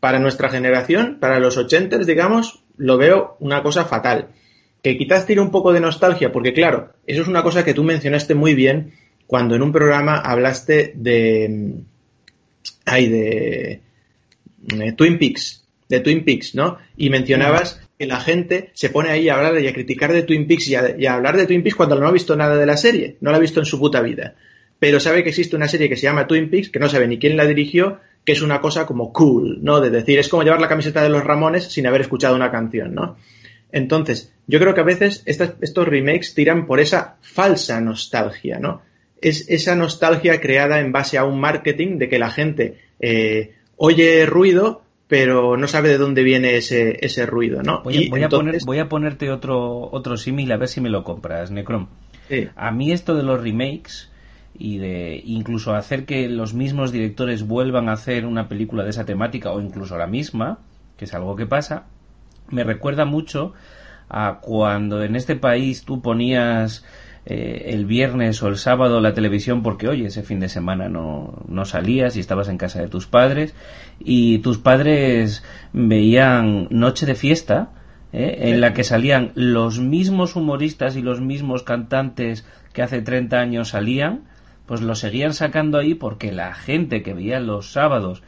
para 0.00 0.18
nuestra 0.18 0.48
generación, 0.48 1.18
para 1.20 1.40
los 1.40 1.56
ochenters, 1.56 2.06
digamos, 2.06 2.60
lo 2.76 2.96
veo 2.96 3.36
una 3.40 3.62
cosa 3.62 3.84
fatal. 3.84 4.28
Que 4.82 4.96
quizás 4.96 5.26
tire 5.26 5.40
un 5.40 5.50
poco 5.50 5.72
de 5.72 5.80
nostalgia, 5.80 6.32
porque 6.32 6.52
claro, 6.52 6.92
eso 7.06 7.22
es 7.22 7.28
una 7.28 7.42
cosa 7.42 7.64
que 7.64 7.74
tú 7.74 7.82
mencionaste 7.82 8.34
muy 8.34 8.54
bien 8.54 8.92
cuando 9.26 9.56
en 9.56 9.62
un 9.62 9.72
programa 9.72 10.18
hablaste 10.18 10.92
de. 10.94 11.82
Ay, 12.86 13.08
de. 13.08 13.80
de 14.58 14.92
Twin 14.92 15.18
Peaks. 15.18 15.66
De 15.88 16.00
Twin 16.00 16.24
Peaks, 16.24 16.54
¿no? 16.54 16.78
Y 16.96 17.10
mencionabas 17.10 17.80
que 17.98 18.06
la 18.06 18.20
gente 18.20 18.70
se 18.74 18.90
pone 18.90 19.10
ahí 19.10 19.28
a 19.28 19.34
hablar 19.34 19.60
y 19.60 19.66
a 19.66 19.72
criticar 19.72 20.12
de 20.12 20.22
Twin 20.22 20.46
Peaks 20.46 20.68
y 20.68 20.74
a, 20.76 20.96
y 20.96 21.06
a, 21.06 21.14
hablar 21.14 21.36
de 21.36 21.46
Twin 21.46 21.62
Peaks 21.62 21.76
cuando 21.76 21.98
no 21.98 22.06
ha 22.06 22.12
visto 22.12 22.36
nada 22.36 22.56
de 22.56 22.66
la 22.66 22.76
serie, 22.76 23.16
no 23.20 23.30
la 23.30 23.38
ha 23.38 23.40
visto 23.40 23.60
en 23.60 23.66
su 23.66 23.78
puta 23.78 24.00
vida. 24.00 24.36
Pero 24.78 25.00
sabe 25.00 25.22
que 25.22 25.30
existe 25.30 25.56
una 25.56 25.68
serie 25.68 25.88
que 25.88 25.96
se 25.96 26.02
llama 26.02 26.26
Twin 26.26 26.50
Peaks, 26.50 26.70
que 26.70 26.78
no 26.78 26.88
sabe 26.88 27.08
ni 27.08 27.18
quién 27.18 27.36
la 27.36 27.46
dirigió, 27.46 27.98
que 28.24 28.32
es 28.32 28.42
una 28.42 28.60
cosa 28.60 28.86
como 28.86 29.12
cool, 29.12 29.58
¿no? 29.62 29.80
De 29.80 29.90
decir, 29.90 30.18
es 30.18 30.28
como 30.28 30.42
llevar 30.42 30.60
la 30.60 30.68
camiseta 30.68 31.02
de 31.02 31.08
los 31.08 31.24
Ramones 31.24 31.64
sin 31.64 31.86
haber 31.86 32.02
escuchado 32.02 32.36
una 32.36 32.50
canción, 32.50 32.94
¿no? 32.94 33.16
Entonces, 33.72 34.32
yo 34.46 34.58
creo 34.58 34.74
que 34.74 34.80
a 34.80 34.84
veces 34.84 35.22
estas, 35.26 35.54
estos 35.60 35.88
remakes 35.88 36.34
tiran 36.34 36.66
por 36.66 36.80
esa 36.80 37.16
falsa 37.20 37.80
nostalgia, 37.80 38.58
¿no? 38.58 38.82
Es 39.20 39.48
esa 39.48 39.74
nostalgia 39.74 40.40
creada 40.40 40.78
en 40.80 40.92
base 40.92 41.18
a 41.18 41.24
un 41.24 41.40
marketing 41.40 41.98
de 41.98 42.08
que 42.08 42.18
la 42.18 42.30
gente 42.30 42.78
eh, 43.00 43.54
oye 43.76 44.26
ruido, 44.26 44.82
pero 45.08 45.56
no 45.56 45.66
sabe 45.66 45.88
de 45.88 45.98
dónde 45.98 46.22
viene 46.22 46.56
ese, 46.56 47.04
ese 47.04 47.26
ruido, 47.26 47.62
¿no? 47.62 47.82
Voy 47.82 47.96
a, 47.96 48.00
y 48.00 48.08
voy 48.08 48.22
entonces... 48.22 48.62
a, 48.62 48.66
poner, 48.66 48.66
voy 48.66 48.78
a 48.78 48.88
ponerte 48.88 49.30
otro, 49.30 49.90
otro 49.90 50.16
símil 50.16 50.52
a 50.52 50.56
ver 50.56 50.68
si 50.68 50.80
me 50.80 50.90
lo 50.90 51.02
compras, 51.02 51.50
Necrom. 51.50 51.88
Sí. 52.28 52.48
A 52.54 52.70
mí 52.70 52.92
esto 52.92 53.14
de 53.14 53.22
los 53.22 53.42
remakes 53.42 54.07
y 54.58 54.78
de 54.78 55.22
incluso 55.24 55.74
hacer 55.74 56.04
que 56.04 56.28
los 56.28 56.52
mismos 56.52 56.90
directores 56.90 57.46
vuelvan 57.46 57.88
a 57.88 57.92
hacer 57.92 58.26
una 58.26 58.48
película 58.48 58.82
de 58.82 58.90
esa 58.90 59.04
temática 59.04 59.52
o 59.52 59.60
incluso 59.60 59.96
la 59.96 60.08
misma, 60.08 60.58
que 60.96 61.04
es 61.04 61.14
algo 61.14 61.36
que 61.36 61.46
pasa, 61.46 61.84
me 62.50 62.64
recuerda 62.64 63.04
mucho 63.04 63.52
a 64.08 64.40
cuando 64.40 65.02
en 65.02 65.14
este 65.14 65.36
país 65.36 65.84
tú 65.84 66.02
ponías 66.02 66.84
eh, 67.26 67.74
el 67.74 67.84
viernes 67.84 68.42
o 68.42 68.48
el 68.48 68.56
sábado 68.56 69.00
la 69.00 69.12
televisión 69.12 69.62
porque 69.62 69.86
oye 69.86 70.06
ese 70.06 70.22
fin 70.22 70.40
de 70.40 70.48
semana 70.48 70.88
no, 70.88 71.42
no 71.46 71.64
salías 71.66 72.16
y 72.16 72.20
estabas 72.20 72.48
en 72.48 72.56
casa 72.56 72.80
de 72.80 72.88
tus 72.88 73.06
padres 73.06 73.54
y 73.98 74.38
tus 74.38 74.58
padres 74.58 75.44
veían 75.74 76.68
Noche 76.70 77.04
de 77.04 77.14
Fiesta 77.14 77.70
¿eh? 78.14 78.38
en 78.50 78.62
la 78.62 78.72
que 78.72 78.82
salían 78.82 79.32
los 79.34 79.78
mismos 79.78 80.36
humoristas 80.36 80.96
y 80.96 81.02
los 81.02 81.20
mismos 81.20 81.62
cantantes 81.62 82.46
que 82.72 82.82
hace 82.82 83.02
30 83.02 83.38
años 83.38 83.68
salían 83.68 84.22
pues 84.68 84.82
lo 84.82 84.94
seguían 84.94 85.32
sacando 85.32 85.78
ahí 85.78 85.94
porque 85.94 86.30
la 86.30 86.54
gente 86.54 87.02
que 87.02 87.14
veía 87.14 87.40
los 87.40 87.72
sábados 87.72 88.22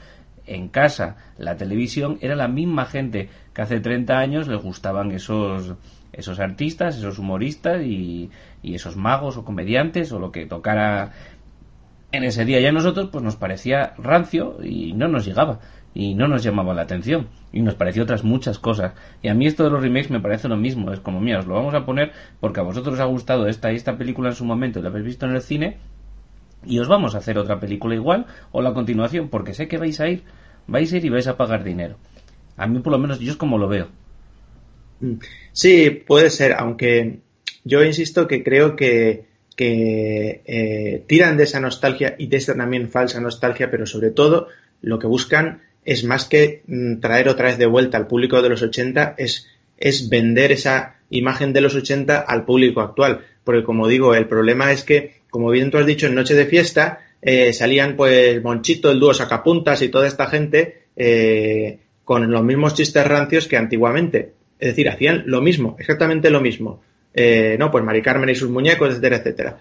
en 0.47 0.69
casa 0.69 1.17
la 1.37 1.57
televisión 1.59 2.19
era 2.23 2.35
la 2.35 2.49
misma 2.49 2.87
gente 2.87 3.29
que 3.55 3.63
hace 3.63 3.79
30 3.79 4.19
años 4.19 4.49
les 4.49 4.61
gustaban 4.61 5.13
esos 5.13 5.75
esos 6.13 6.41
artistas, 6.41 6.97
esos 6.97 7.21
humoristas 7.21 7.83
y, 7.85 8.31
y, 8.63 8.75
esos 8.75 8.97
magos 8.97 9.37
o 9.37 9.45
comediantes 9.45 10.11
o 10.11 10.19
lo 10.19 10.33
que 10.33 10.45
tocara 10.45 11.13
en 12.11 12.25
ese 12.25 12.45
día. 12.45 12.59
Y 12.59 12.67
a 12.67 12.73
nosotros 12.73 13.11
pues 13.13 13.23
nos 13.23 13.37
parecía 13.37 13.95
rancio 13.97 14.57
y 14.61 14.93
no 14.93 15.07
nos 15.07 15.25
llegaba 15.25 15.61
y 15.95 16.15
no 16.15 16.27
nos 16.27 16.43
llamaba 16.43 16.75
la 16.75 16.83
atención 16.83 17.29
y 17.53 17.63
nos 17.63 17.75
pareció 17.75 18.03
otras 18.03 18.25
muchas 18.25 18.59
cosas. 18.59 18.95
Y 19.23 19.29
a 19.29 19.35
mí 19.35 19.47
esto 19.47 19.63
de 19.63 19.71
los 19.71 19.83
remakes 19.83 20.11
me 20.11 20.21
parece 20.21 20.49
lo 20.49 20.57
mismo. 20.57 20.93
Es 20.93 21.01
como, 21.01 21.21
mira, 21.21 21.39
os 21.39 21.47
lo 21.47 21.55
vamos 21.55 21.75
a 21.75 21.85
poner 21.85 22.13
porque 22.41 22.61
a 22.61 22.65
vosotros 22.65 22.95
os 22.95 23.01
ha 23.01 23.05
gustado 23.05 23.47
esta 23.47 23.71
esta 23.71 23.97
película 23.97 24.31
en 24.31 24.35
su 24.35 24.45
momento 24.45 24.83
la 24.83 24.89
habéis 24.89 25.05
visto 25.05 25.27
en 25.27 25.33
el 25.33 25.43
cine 25.43 25.79
y 26.65 26.79
os 26.79 26.89
vamos 26.89 27.15
a 27.15 27.19
hacer 27.19 27.39
otra 27.39 27.61
película 27.61 27.95
igual 27.95 28.27
o 28.53 28.63
la 28.63 28.75
continuación 28.75 29.29
porque 29.29 29.55
sé 29.55 29.69
que 29.69 29.79
vais 29.79 29.99
a 30.01 30.09
ir 30.09 30.23
vais 30.67 30.93
a 30.93 30.97
ir 30.97 31.05
y 31.05 31.09
vais 31.09 31.27
a 31.27 31.37
pagar 31.37 31.65
dinero. 31.65 31.97
A 32.57 32.67
mí 32.67 32.79
por 32.81 32.93
lo 32.93 32.99
menos 32.99 33.19
yo 33.19 33.33
es 33.33 33.37
como 33.37 33.59
lo 33.59 33.69
veo. 33.69 33.89
Sí 35.53 35.91
puede 36.07 36.31
ser 36.31 36.55
aunque 36.59 37.21
yo 37.65 37.83
insisto 37.83 38.27
que 38.27 38.43
creo 38.43 38.77
que 38.77 39.29
que 39.57 40.43
eh, 40.47 41.05
tiran 41.07 41.37
de 41.37 41.45
esa 41.45 41.61
nostalgia 41.61 42.15
y 42.19 42.29
de 42.29 42.37
esta 42.37 42.55
también 42.55 42.89
falsa 42.89 43.21
nostalgia 43.21 43.71
pero 43.71 43.87
sobre 43.87 44.11
todo 44.11 44.49
lo 44.81 44.99
que 44.99 45.07
buscan 45.07 45.63
es 45.85 46.05
más 46.05 46.27
que 46.27 46.63
mm, 46.67 47.01
traer 47.01 47.29
otra 47.29 47.47
vez 47.47 47.59
de 47.59 47.67
vuelta 47.67 47.99
al 47.99 48.07
público 48.07 48.43
de 48.43 48.49
los 48.51 48.63
80 48.63 49.15
es 49.19 49.49
es 49.81 50.11
vender 50.11 50.53
esa 50.53 50.97
imagen 51.09 51.53
de 51.53 51.63
los 51.63 51.75
80 51.75 52.19
al 52.21 52.45
público 52.45 52.81
actual. 52.81 53.23
Porque 53.43 53.65
como 53.65 53.89
digo 53.89 54.15
el 54.15 54.29
problema 54.29 54.71
es 54.73 54.85
que 54.85 55.20
como 55.31 55.51
bien 55.51 55.71
tú 55.71 55.79
has 55.79 55.87
dicho, 55.87 56.07
en 56.07 56.15
Noche 56.15 56.35
de 56.35 56.47
Fiesta 56.47 57.01
eh, 57.23 57.53
salían 57.53 57.97
pues 57.97 58.43
Monchito, 58.43 58.91
el 58.91 59.01
dúo 59.01 59.15
Sacapuntas 59.15 59.83
y 59.83 59.89
toda 59.89 60.07
esta 60.07 60.27
gente 60.27 60.85
eh, 60.97 61.79
con 62.05 62.31
los 62.31 62.43
mismos 62.43 62.75
chistes 62.75 63.07
rancios 63.07 63.47
que 63.47 63.57
antiguamente. 63.57 64.33
Es 64.59 64.69
decir, 64.69 64.89
hacían 64.89 65.25
lo 65.27 65.41
mismo, 65.41 65.77
exactamente 65.79 66.31
lo 66.31 66.41
mismo. 66.41 66.83
Eh, 67.15 67.57
no, 67.59 67.71
pues 67.71 67.85
Mari 67.85 68.03
Carmen 68.03 68.29
y 68.29 68.35
sus 68.35 68.51
muñecos, 68.51 68.91
etcétera, 68.91 69.17
etcétera. 69.17 69.61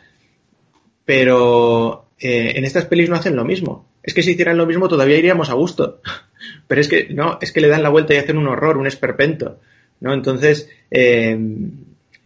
Pero 1.05 2.09
eh, 2.19 2.53
en 2.55 2.65
estas 2.65 2.85
pelis 2.85 3.09
no 3.09 3.15
hacen 3.15 3.35
lo 3.35 3.45
mismo. 3.45 3.87
Es 4.03 4.13
que 4.13 4.23
si 4.23 4.31
hicieran 4.31 4.57
lo 4.57 4.65
mismo 4.65 4.87
todavía 4.87 5.17
iríamos 5.17 5.49
a 5.49 5.53
gusto. 5.53 6.01
Pero 6.67 6.81
es 6.81 6.87
que 6.87 7.07
no, 7.13 7.39
es 7.41 7.51
que 7.51 7.61
le 7.61 7.67
dan 7.67 7.83
la 7.83 7.89
vuelta 7.89 8.13
y 8.13 8.17
hacen 8.17 8.37
un 8.37 8.47
horror, 8.47 8.77
un 8.77 8.87
esperpento. 8.87 9.59
¿no? 9.99 10.13
Entonces, 10.13 10.69
eh, 10.91 11.37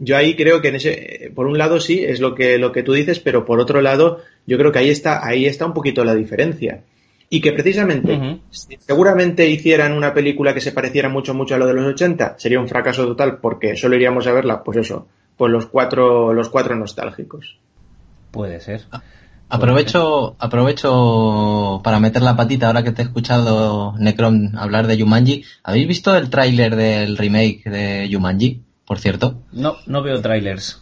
yo 0.03 0.17
ahí 0.17 0.35
creo 0.35 0.61
que 0.61 0.67
en 0.69 0.75
ese, 0.75 1.31
por 1.33 1.47
un 1.47 1.57
lado 1.57 1.79
sí, 1.79 2.03
es 2.03 2.19
lo 2.19 2.35
que, 2.35 2.57
lo 2.57 2.71
que 2.71 2.83
tú 2.83 2.93
dices, 2.93 3.19
pero 3.19 3.45
por 3.45 3.59
otro 3.59 3.81
lado, 3.81 4.19
yo 4.45 4.57
creo 4.57 4.71
que 4.71 4.79
ahí 4.79 4.89
está, 4.89 5.25
ahí 5.25 5.45
está 5.45 5.65
un 5.65 5.73
poquito 5.73 6.03
la 6.03 6.15
diferencia. 6.15 6.83
Y 7.29 7.41
que 7.41 7.51
precisamente, 7.53 8.13
uh 8.13 8.19
-huh. 8.19 8.39
si 8.51 8.77
seguramente 8.79 9.49
hicieran 9.49 9.93
una 9.93 10.13
película 10.13 10.53
que 10.53 10.61
se 10.61 10.71
pareciera 10.71 11.09
mucho, 11.09 11.33
mucho 11.33 11.55
a 11.55 11.57
lo 11.57 11.65
de 11.65 11.73
los 11.73 11.85
80, 11.85 12.35
sería 12.37 12.59
un 12.59 12.67
fracaso 12.67 13.05
total 13.05 13.39
porque 13.39 13.75
solo 13.75 13.95
iríamos 13.95 14.27
a 14.27 14.33
verla, 14.33 14.63
pues 14.63 14.77
eso, 14.77 15.07
pues 15.37 15.51
los 15.51 15.65
cuatro, 15.65 16.33
los 16.33 16.49
cuatro 16.49 16.75
nostálgicos. 16.75 17.57
Puede 18.31 18.59
ser. 18.59 18.81
Aprovecho, 19.49 20.35
aprovecho 20.39 21.81
para 21.83 21.99
meter 21.99 22.23
la 22.23 22.35
patita 22.35 22.67
ahora 22.67 22.83
que 22.83 22.91
te 22.91 23.01
he 23.01 23.05
escuchado, 23.05 23.93
Necron, 23.99 24.57
hablar 24.57 24.87
de 24.87 24.97
Yumanji. 24.97 25.43
¿Habéis 25.63 25.87
visto 25.87 26.15
el 26.15 26.29
tráiler 26.29 26.75
del 26.75 27.17
remake 27.17 27.69
de 27.69 28.09
Yumanji? 28.09 28.61
Por 28.85 28.99
cierto. 28.99 29.41
No, 29.51 29.77
no 29.85 30.01
veo 30.01 30.21
trailers. 30.21 30.81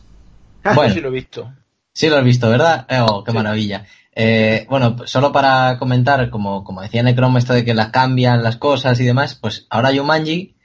Bueno, 0.75 0.93
sí 0.93 1.01
lo 1.01 1.09
he 1.09 1.11
visto. 1.11 1.53
Sí 1.93 2.09
lo 2.09 2.17
has 2.17 2.23
visto, 2.23 2.49
¿verdad? 2.49 2.87
Oh, 3.07 3.23
qué 3.23 3.31
sí. 3.31 3.37
maravilla. 3.37 3.85
Eh, 4.13 4.65
bueno, 4.69 4.97
solo 5.05 5.31
para 5.31 5.77
comentar, 5.77 6.29
como, 6.29 6.63
como 6.63 6.81
decía 6.81 7.03
Necrom, 7.03 7.37
esto 7.37 7.53
de 7.53 7.63
que 7.63 7.73
las 7.73 7.89
cambian 7.89 8.43
las 8.43 8.57
cosas 8.57 8.99
y 8.99 9.05
demás, 9.05 9.35
pues 9.35 9.67
ahora 9.69 9.91
Yumanji 9.91 10.55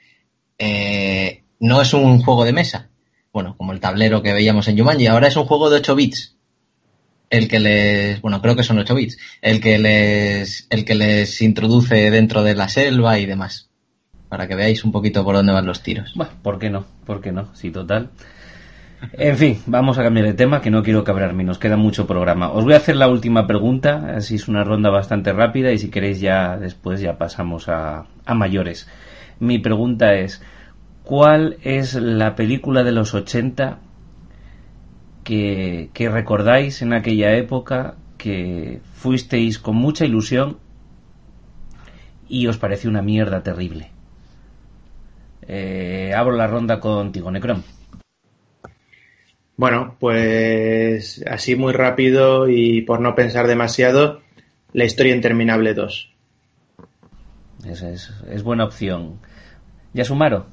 eh, 0.57 1.43
no 1.59 1.81
es 1.81 1.93
un 1.93 2.21
juego 2.21 2.45
de 2.45 2.53
mesa. 2.53 2.89
Bueno, 3.31 3.55
como 3.57 3.71
el 3.71 3.79
tablero 3.79 4.21
que 4.21 4.33
veíamos 4.33 4.67
en 4.67 4.75
Yumanji, 4.77 5.07
ahora 5.07 5.27
es 5.27 5.35
un 5.35 5.45
juego 5.45 5.69
de 5.69 5.77
8 5.77 5.95
bits. 5.95 6.35
El 7.29 7.47
que 7.47 7.59
les, 7.59 8.21
bueno, 8.21 8.41
creo 8.41 8.55
que 8.55 8.63
son 8.63 8.79
8 8.79 8.95
bits. 8.95 9.17
El 9.41 9.59
que 9.61 9.77
les, 9.79 10.67
el 10.69 10.85
que 10.85 10.95
les 10.95 11.41
introduce 11.41 12.09
dentro 12.09 12.43
de 12.43 12.55
la 12.55 12.69
selva 12.69 13.19
y 13.19 13.25
demás. 13.25 13.66
Para 14.29 14.47
que 14.47 14.55
veáis 14.55 14.83
un 14.83 14.91
poquito 14.91 15.23
por 15.23 15.35
dónde 15.35 15.53
van 15.53 15.65
los 15.65 15.81
tiros. 15.81 16.13
Bueno, 16.15 16.33
¿por 16.41 16.59
qué 16.59 16.69
no? 16.69 16.85
¿Por 17.05 17.21
qué 17.21 17.31
no? 17.31 17.53
Sí, 17.55 17.71
total. 17.71 18.09
En 19.13 19.37
fin, 19.37 19.61
vamos 19.67 19.97
a 19.97 20.03
cambiar 20.03 20.25
de 20.25 20.33
tema, 20.33 20.59
que 20.59 20.71
no 20.71 20.81
quiero 20.81 21.03
cabrarme, 21.03 21.43
nos 21.43 21.59
queda 21.59 21.77
mucho 21.77 22.07
programa. 22.07 22.51
Os 22.51 22.63
voy 22.63 22.73
a 22.73 22.77
hacer 22.77 22.95
la 22.95 23.07
última 23.07 23.45
pregunta, 23.45 24.15
así 24.15 24.35
es 24.35 24.47
una 24.47 24.63
ronda 24.63 24.89
bastante 24.89 25.33
rápida 25.33 25.71
y 25.71 25.77
si 25.77 25.89
queréis 25.89 26.19
ya 26.19 26.57
después 26.57 26.99
ya 26.99 27.17
pasamos 27.17 27.69
a, 27.69 28.05
a 28.25 28.33
mayores. 28.33 28.89
Mi 29.39 29.59
pregunta 29.59 30.15
es, 30.15 30.41
¿cuál 31.03 31.57
es 31.61 31.93
la 31.93 32.35
película 32.35 32.83
de 32.83 32.91
los 32.91 33.13
80 33.13 33.79
que, 35.23 35.91
que 35.93 36.09
recordáis 36.09 36.81
en 36.81 36.93
aquella 36.93 37.35
época 37.35 37.95
que 38.17 38.81
fuisteis 38.93 39.59
con 39.59 39.75
mucha 39.75 40.05
ilusión 40.05 40.57
y 42.27 42.47
os 42.47 42.57
pareció 42.57 42.89
una 42.89 43.03
mierda 43.03 43.43
terrible? 43.43 43.91
Eh, 45.47 46.13
abro 46.15 46.35
la 46.35 46.47
ronda 46.47 46.79
contigo, 46.79 47.31
Necron. 47.31 47.63
Bueno, 49.55 49.95
pues 49.99 51.23
así 51.27 51.55
muy 51.55 51.73
rápido 51.73 52.47
y 52.47 52.81
por 52.83 52.99
no 52.99 53.15
pensar 53.15 53.47
demasiado, 53.47 54.21
la 54.73 54.85
historia 54.85 55.15
interminable 55.15 55.73
2. 55.73 56.13
Es, 57.65 57.81
es, 57.81 58.13
es 58.29 58.43
buena 58.43 58.65
opción. 58.65 59.19
¿Yasumaro? 59.93 60.45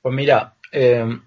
Pues 0.00 0.14
mira, 0.14 0.54
eh, 0.72 1.18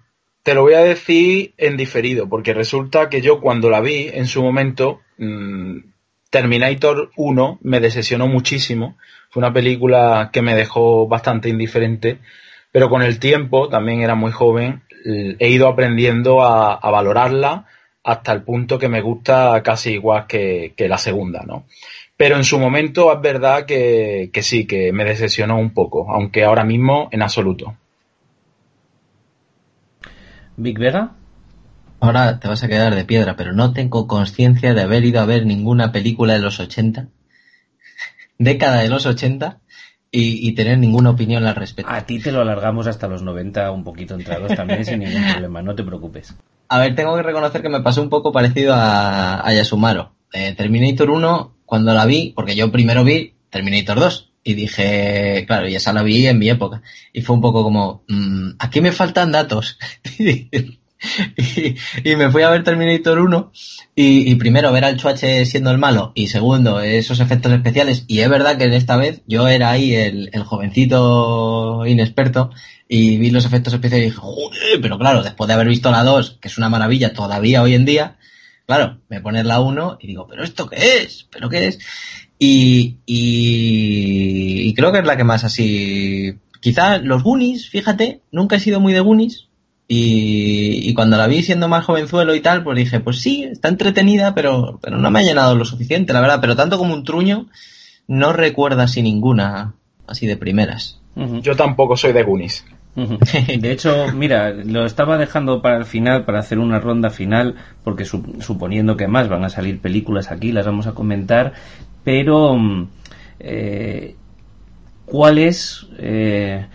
te 0.42 0.54
lo 0.54 0.62
voy 0.62 0.74
a 0.74 0.80
decir 0.80 1.54
en 1.56 1.76
diferido, 1.76 2.28
porque 2.28 2.54
resulta 2.54 3.08
que 3.08 3.20
yo 3.20 3.40
cuando 3.40 3.70
la 3.70 3.80
vi 3.80 4.10
en 4.12 4.26
su 4.26 4.42
momento, 4.42 5.00
mmm, 5.18 5.78
Terminator 6.30 7.10
1 7.16 7.58
me 7.62 7.78
decepcionó 7.78 8.26
muchísimo. 8.26 8.96
Fue 9.32 9.40
una 9.40 9.54
película 9.54 10.28
que 10.30 10.42
me 10.42 10.54
dejó 10.54 11.08
bastante 11.08 11.48
indiferente, 11.48 12.18
pero 12.70 12.90
con 12.90 13.00
el 13.00 13.18
tiempo, 13.18 13.70
también 13.70 14.02
era 14.02 14.14
muy 14.14 14.30
joven, 14.30 14.82
he 15.06 15.48
ido 15.48 15.68
aprendiendo 15.68 16.42
a, 16.42 16.74
a 16.74 16.90
valorarla 16.90 17.64
hasta 18.04 18.30
el 18.32 18.42
punto 18.42 18.78
que 18.78 18.90
me 18.90 19.00
gusta 19.00 19.62
casi 19.62 19.92
igual 19.92 20.26
que, 20.26 20.74
que 20.76 20.86
la 20.86 20.98
segunda, 20.98 21.44
¿no? 21.46 21.64
Pero 22.14 22.36
en 22.36 22.44
su 22.44 22.58
momento 22.58 23.10
es 23.10 23.22
verdad 23.22 23.64
que, 23.64 24.28
que, 24.34 24.42
sí, 24.42 24.66
que 24.66 24.92
me 24.92 25.06
decepcionó 25.06 25.58
un 25.58 25.70
poco, 25.70 26.12
aunque 26.12 26.44
ahora 26.44 26.64
mismo 26.64 27.08
en 27.10 27.22
absoluto. 27.22 27.74
¿Big 30.58 30.78
Vega? 30.78 31.12
Ahora 32.00 32.38
te 32.38 32.48
vas 32.48 32.62
a 32.62 32.68
quedar 32.68 32.94
de 32.94 33.06
piedra, 33.06 33.34
pero 33.34 33.54
no 33.54 33.72
tengo 33.72 34.06
conciencia 34.06 34.74
de 34.74 34.82
haber 34.82 35.06
ido 35.06 35.22
a 35.22 35.24
ver 35.24 35.46
ninguna 35.46 35.90
película 35.90 36.34
de 36.34 36.40
los 36.40 36.60
80, 36.60 37.08
década 38.44 38.80
de 38.80 38.88
los 38.88 39.06
80, 39.06 39.60
y, 40.14 40.46
y, 40.46 40.52
tener 40.52 40.76
ninguna 40.76 41.08
opinión 41.08 41.46
al 41.46 41.54
respecto. 41.54 41.90
A 41.90 42.04
ti 42.04 42.18
te 42.18 42.32
lo 42.32 42.42
alargamos 42.42 42.86
hasta 42.86 43.08
los 43.08 43.22
90, 43.22 43.70
un 43.70 43.82
poquito 43.82 44.14
entrados 44.14 44.54
también, 44.54 44.84
sin 44.84 44.98
ningún 44.98 45.24
problema, 45.32 45.62
no 45.62 45.74
te 45.74 45.82
preocupes. 45.82 46.34
A 46.68 46.78
ver, 46.80 46.94
tengo 46.94 47.16
que 47.16 47.22
reconocer 47.22 47.62
que 47.62 47.70
me 47.70 47.80
pasó 47.80 48.02
un 48.02 48.10
poco 48.10 48.30
parecido 48.30 48.74
a, 48.74 49.46
a 49.46 49.54
Yasumaro. 49.54 50.12
Eh, 50.32 50.54
Terminator 50.54 51.10
1, 51.10 51.56
cuando 51.64 51.94
la 51.94 52.04
vi, 52.04 52.32
porque 52.36 52.54
yo 52.54 52.70
primero 52.70 53.04
vi 53.04 53.34
Terminator 53.48 54.00
2, 54.00 54.32
y 54.44 54.54
dije, 54.54 55.44
claro, 55.46 55.68
y 55.68 55.76
esa 55.76 55.92
la 55.92 56.02
vi 56.02 56.26
en 56.26 56.38
mi 56.38 56.50
época, 56.50 56.82
y 57.12 57.22
fue 57.22 57.36
un 57.36 57.42
poco 57.42 57.62
como, 57.62 58.04
mmm, 58.08 58.50
aquí 58.58 58.80
me 58.80 58.92
faltan 58.92 59.32
datos. 59.32 59.78
y, 62.04 62.16
me 62.16 62.30
fui 62.30 62.42
a 62.42 62.50
ver 62.50 62.64
Terminator 62.64 63.18
1 63.18 63.52
y, 63.94 64.34
primero 64.36 64.72
ver 64.72 64.84
al 64.84 64.96
Chuache 64.96 65.44
siendo 65.46 65.70
el 65.70 65.78
malo 65.78 66.12
y 66.14 66.28
segundo 66.28 66.80
esos 66.80 67.20
efectos 67.20 67.52
especiales. 67.52 68.04
Y 68.06 68.20
es 68.20 68.28
verdad 68.28 68.56
que 68.56 68.74
esta 68.76 68.96
vez 68.96 69.22
yo 69.26 69.48
era 69.48 69.70
ahí 69.70 69.94
el, 69.94 70.30
jovencito 70.44 71.84
inexperto 71.86 72.50
y 72.88 73.18
vi 73.18 73.30
los 73.30 73.44
efectos 73.44 73.74
especiales 73.74 74.06
y 74.06 74.10
dije, 74.10 74.20
joder, 74.20 74.80
pero 74.80 74.98
claro, 74.98 75.22
después 75.22 75.48
de 75.48 75.54
haber 75.54 75.68
visto 75.68 75.90
la 75.90 76.04
2, 76.04 76.38
que 76.40 76.48
es 76.48 76.58
una 76.58 76.68
maravilla 76.68 77.12
todavía 77.12 77.62
hoy 77.62 77.74
en 77.74 77.84
día, 77.84 78.18
claro, 78.66 79.00
me 79.08 79.20
pones 79.20 79.44
la 79.44 79.60
1 79.60 79.98
y 80.00 80.06
digo, 80.06 80.26
pero 80.28 80.44
esto 80.44 80.68
qué 80.68 81.02
es, 81.02 81.26
pero 81.30 81.48
qué 81.48 81.68
es. 81.68 81.78
Y, 82.38 82.98
y, 83.06 84.62
y 84.68 84.74
creo 84.74 84.92
que 84.92 84.98
es 84.98 85.06
la 85.06 85.16
que 85.16 85.24
más 85.24 85.44
así, 85.44 86.34
quizá 86.60 86.98
los 86.98 87.22
Goonies, 87.22 87.68
fíjate, 87.70 88.20
nunca 88.32 88.56
he 88.56 88.60
sido 88.60 88.80
muy 88.80 88.92
de 88.92 89.00
Goonies, 89.00 89.48
y, 89.88 90.88
y, 90.88 90.94
cuando 90.94 91.16
la 91.16 91.26
vi 91.26 91.42
siendo 91.42 91.68
más 91.68 91.84
jovenzuelo 91.84 92.34
y 92.34 92.40
tal, 92.40 92.62
pues 92.62 92.78
dije, 92.78 93.00
pues 93.00 93.20
sí, 93.20 93.44
está 93.44 93.68
entretenida, 93.68 94.34
pero, 94.34 94.78
pero 94.80 94.96
no 94.96 95.10
me 95.10 95.20
ha 95.20 95.22
llenado 95.22 95.54
lo 95.54 95.64
suficiente, 95.64 96.12
la 96.12 96.20
verdad. 96.20 96.38
Pero 96.40 96.56
tanto 96.56 96.78
como 96.78 96.94
un 96.94 97.04
truño, 97.04 97.46
no 98.06 98.32
recuerda 98.32 98.84
así 98.84 99.02
ninguna, 99.02 99.74
así 100.06 100.26
de 100.26 100.36
primeras. 100.36 101.00
Uh 101.14 101.24
-huh. 101.24 101.42
Yo 101.42 101.56
tampoco 101.56 101.96
soy 101.96 102.12
de 102.12 102.22
Goonies. 102.22 102.64
Uh 102.94 103.00
-huh. 103.02 103.60
De 103.60 103.72
hecho, 103.72 104.06
mira, 104.14 104.50
lo 104.50 104.86
estaba 104.86 105.18
dejando 105.18 105.60
para 105.60 105.78
el 105.78 105.84
final, 105.84 106.24
para 106.24 106.38
hacer 106.38 106.58
una 106.58 106.78
ronda 106.78 107.10
final, 107.10 107.56
porque 107.84 108.04
su 108.04 108.36
suponiendo 108.40 108.96
que 108.96 109.08
más 109.08 109.28
van 109.28 109.44
a 109.44 109.50
salir 109.50 109.80
películas 109.80 110.30
aquí, 110.30 110.52
las 110.52 110.64
vamos 110.64 110.86
a 110.86 110.92
comentar, 110.92 111.52
pero 112.04 112.56
eh, 113.40 114.16
¿cuál 115.04 115.38
es... 115.38 115.86
Eh, 115.98 116.66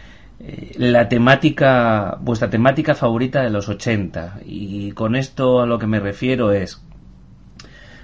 la 0.77 1.09
temática, 1.09 2.17
vuestra 2.21 2.49
temática 2.49 2.93
favorita 2.93 3.41
de 3.41 3.49
los 3.49 3.69
80. 3.69 4.41
Y 4.45 4.91
con 4.91 5.15
esto 5.15 5.61
a 5.61 5.65
lo 5.65 5.79
que 5.79 5.87
me 5.87 5.99
refiero 5.99 6.51
es, 6.51 6.81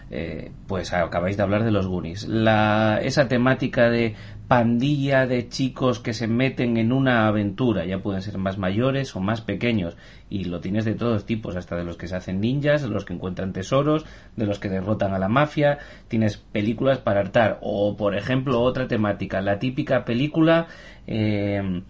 eh, 0.10 0.52
pues 0.68 0.94
acabáis 0.94 1.38
de 1.38 1.44
hablar 1.44 1.64
de 1.64 1.72
los 1.72 1.88
Goonies. 1.88 2.28
La, 2.28 3.00
esa 3.02 3.28
temática 3.28 3.90
de 3.90 4.16
pandilla 4.48 5.26
de 5.26 5.48
chicos 5.48 6.00
que 6.00 6.14
se 6.14 6.28
meten 6.28 6.78
en 6.78 6.92
una 6.92 7.28
aventura, 7.28 7.86
ya 7.86 8.00
pueden 8.00 8.22
ser 8.22 8.38
más 8.38 8.58
mayores 8.58 9.16
o 9.16 9.20
más 9.20 9.42
pequeños, 9.42 9.98
y 10.30 10.44
lo 10.44 10.60
tienes 10.60 10.86
de 10.86 10.94
todos 10.94 11.26
tipos, 11.26 11.56
hasta 11.56 11.76
de 11.76 11.84
los 11.84 11.98
que 11.98 12.08
se 12.08 12.16
hacen 12.16 12.42
ninjas, 12.42 12.84
de 12.84 12.90
los 12.90 13.06
que 13.06 13.14
encuentran 13.14 13.54
tesoros, 13.54 14.06
de 14.36 14.46
los 14.46 14.60
que 14.60 14.70
derrotan 14.70 15.14
a 15.14 15.20
la 15.20 15.30
mafia, 15.30 15.80
tienes 16.08 16.38
películas 16.38 17.00
para 17.00 17.22
hartar, 17.22 17.58
o 17.62 17.98
por 17.98 18.16
ejemplo 18.16 18.62
otra 18.62 18.88
temática, 18.88 19.42
la 19.42 19.58
típica 19.58 20.06
película 20.06 20.68
eh, 21.08 21.82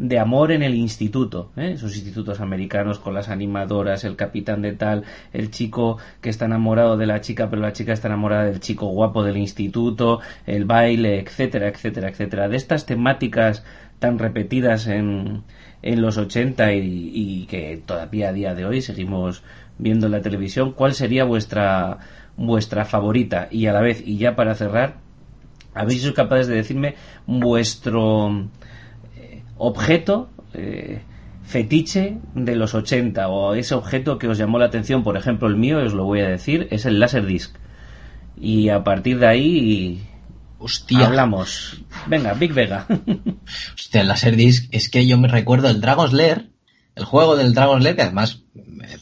de 0.00 0.18
amor 0.18 0.50
en 0.50 0.62
el 0.62 0.74
instituto, 0.74 1.52
¿eh? 1.56 1.72
esos 1.74 1.94
institutos 1.94 2.40
americanos 2.40 2.98
con 2.98 3.12
las 3.12 3.28
animadoras, 3.28 4.02
el 4.04 4.16
capitán 4.16 4.62
de 4.62 4.72
tal, 4.72 5.04
el 5.34 5.50
chico 5.50 5.98
que 6.22 6.30
está 6.30 6.46
enamorado 6.46 6.96
de 6.96 7.04
la 7.04 7.20
chica, 7.20 7.50
pero 7.50 7.60
la 7.60 7.74
chica 7.74 7.92
está 7.92 8.08
enamorada 8.08 8.44
del 8.46 8.60
chico 8.60 8.86
guapo 8.86 9.22
del 9.22 9.36
instituto, 9.36 10.20
el 10.46 10.64
baile, 10.64 11.20
etcétera, 11.20 11.68
etcétera, 11.68 12.08
etcétera. 12.08 12.48
De 12.48 12.56
estas 12.56 12.86
temáticas 12.86 13.62
tan 13.98 14.18
repetidas 14.18 14.86
en, 14.86 15.42
en 15.82 16.00
los 16.00 16.16
80 16.16 16.72
y, 16.72 17.12
y 17.14 17.46
que 17.46 17.82
todavía 17.84 18.30
a 18.30 18.32
día 18.32 18.54
de 18.54 18.64
hoy 18.64 18.80
seguimos 18.80 19.42
viendo 19.76 20.06
en 20.06 20.12
la 20.12 20.22
televisión, 20.22 20.72
¿cuál 20.72 20.94
sería 20.94 21.24
vuestra 21.24 21.98
vuestra 22.38 22.86
favorita? 22.86 23.48
Y 23.50 23.66
a 23.66 23.74
la 23.74 23.82
vez, 23.82 24.02
y 24.02 24.16
ya 24.16 24.34
para 24.34 24.54
cerrar, 24.54 24.96
¿habéis 25.74 26.00
sido 26.00 26.14
capaces 26.14 26.46
de 26.46 26.54
decirme 26.54 26.94
vuestro 27.26 28.48
objeto 29.60 30.30
eh, 30.54 31.02
fetiche 31.44 32.18
de 32.34 32.56
los 32.56 32.74
80 32.74 33.28
o 33.28 33.54
ese 33.54 33.74
objeto 33.74 34.18
que 34.18 34.26
os 34.26 34.38
llamó 34.38 34.58
la 34.58 34.66
atención, 34.66 35.04
por 35.04 35.16
ejemplo 35.16 35.48
el 35.48 35.56
mío, 35.56 35.78
os 35.84 35.92
lo 35.92 36.04
voy 36.04 36.20
a 36.20 36.28
decir, 36.28 36.66
es 36.70 36.86
el 36.86 36.98
Laserdisc. 36.98 37.54
Y 38.40 38.70
a 38.70 38.82
partir 38.82 39.18
de 39.18 39.26
ahí 39.26 40.08
Hostia. 40.58 41.06
hablamos. 41.06 41.82
Venga, 42.06 42.32
Big 42.32 42.54
Vega. 42.54 42.86
Hostia, 43.74 44.00
el 44.00 44.08
Laserdisc 44.08 44.68
es 44.72 44.88
que 44.88 45.06
yo 45.06 45.18
me 45.18 45.28
recuerdo 45.28 45.68
el 45.68 45.80
Dragon's 45.80 46.14
Lair, 46.14 46.49
el 46.94 47.04
juego 47.04 47.36
del 47.36 47.54
Dragon's 47.54 47.84
Lair, 47.84 47.96
que 47.96 48.02
además 48.02 48.42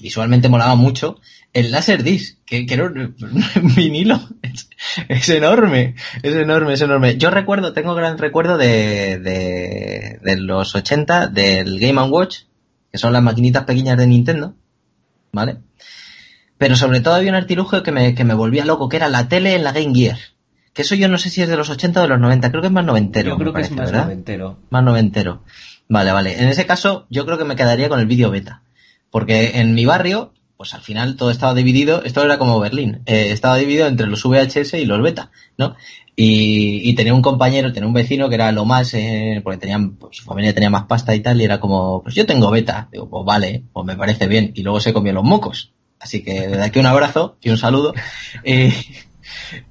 visualmente 0.01 0.49
molaba 0.49 0.75
mucho, 0.75 1.21
el 1.53 1.71
Laserdisc, 1.71 2.39
que, 2.45 2.67
que 2.67 2.75
era 2.75 2.85
un 2.87 3.75
vinilo, 3.75 4.21
es, 4.43 4.69
es, 5.09 5.29
enorme, 5.31 5.95
es 6.23 6.35
enorme, 6.35 6.75
es 6.75 6.81
enorme. 6.81 7.17
Yo 7.17 7.31
recuerdo, 7.31 7.73
tengo 7.73 7.95
gran 7.95 8.19
recuerdo 8.19 8.59
de, 8.59 9.19
de, 9.19 10.19
de 10.23 10.37
los 10.37 10.75
80, 10.75 11.29
del 11.29 11.79
Game 11.79 12.01
Watch, 12.03 12.41
que 12.93 12.99
son 12.99 13.13
las 13.13 13.23
maquinitas 13.23 13.65
pequeñas 13.65 13.99
de 13.99 14.07
Nintendo, 14.07 14.55
¿vale? 15.33 15.59
Pero 16.59 16.75
sobre 16.77 17.01
todo 17.01 17.15
había 17.15 17.31
un 17.31 17.37
artilugio 17.37 17.83
que 17.83 17.93
me, 17.93 18.15
que 18.15 18.25
me 18.25 18.35
volvía 18.35 18.65
loco, 18.65 18.89
que 18.89 18.97
era 18.97 19.09
la 19.09 19.29
tele 19.29 19.55
en 19.55 19.65
la 19.65 19.73
Game 19.73 19.95
Gear. 19.95 20.19
Que 20.73 20.83
eso 20.83 20.95
yo 20.95 21.09
no 21.09 21.19
sé 21.19 21.31
si 21.31 21.43
es 21.43 21.49
de 21.49 21.57
los 21.57 21.71
80 21.71 22.01
o 22.01 22.03
de 22.03 22.09
los 22.09 22.21
90, 22.21 22.51
creo 22.51 22.61
que 22.61 22.67
es 22.67 22.73
más 22.73 22.85
noventero. 22.85 23.31
Yo 23.31 23.37
creo 23.37 23.53
parece, 23.53 23.71
que 23.71 23.75
es 23.75 23.81
más 23.81 23.91
¿verdad? 23.91 24.05
noventero. 24.05 24.59
Más 24.71 24.85
noventero. 24.85 25.45
Vale, 25.89 26.13
vale. 26.13 26.41
En 26.41 26.49
ese 26.49 26.67
caso, 26.67 27.07
yo 27.11 27.25
creo 27.25 27.39
que 27.39 27.45
me 27.45 27.57
quedaría 27.57 27.89
con 27.89 28.01
el 28.01 28.07
vídeo 28.07 28.31
beta. 28.31 28.63
Porque 29.11 29.59
en 29.59 29.75
mi 29.75 29.87
barrio, 29.87 30.33
pues 30.57 30.75
al 30.75 30.83
final 30.83 31.17
todo 31.17 31.31
estaba 31.31 31.55
dividido, 31.55 32.03
esto 32.05 32.23
era 32.23 32.39
como 32.39 32.61
Berlín, 32.61 33.01
eh, 33.07 33.29
estaba 33.31 33.57
dividido 33.57 33.87
entre 33.87 34.07
los 34.07 34.23
VHS 34.25 34.75
y 34.75 34.85
los 34.85 35.01
beta, 35.01 35.31
¿no? 35.57 35.77
Y, 36.15 36.89
y 36.89 36.95
tenía 36.95 37.15
un 37.15 37.23
compañero, 37.23 37.73
tenía 37.73 37.87
un 37.87 37.95
vecino 37.95 38.29
que 38.29 38.35
era 38.35 38.51
lo 38.53 38.65
más, 38.65 38.93
eh, 38.93 39.41
porque 39.43 39.59
tenían, 39.59 39.95
pues, 39.97 40.17
su 40.17 40.25
familia 40.25 40.53
tenía 40.53 40.69
más 40.69 40.85
pasta 40.85 41.15
y 41.15 41.21
tal, 41.21 41.41
y 41.41 41.45
era 41.45 41.61
como, 41.61 42.03
pues 42.03 42.15
yo 42.17 42.27
tengo 42.27 42.51
beta. 42.51 42.89
Digo, 42.93 43.09
pues 43.09 43.25
vale, 43.25 43.63
pues 43.73 43.87
me 43.87 43.97
parece 43.97 44.27
bien. 44.27 44.51
Y 44.55 44.63
luego 44.63 44.81
se 44.81 44.93
comió 44.93 45.13
los 45.13 45.25
mocos. 45.25 45.73
Así 46.01 46.23
que 46.23 46.49
desde 46.49 46.63
aquí 46.63 46.79
un 46.81 46.87
abrazo 46.87 47.39
y 47.41 47.51
un 47.51 47.59
saludo. 47.59 47.95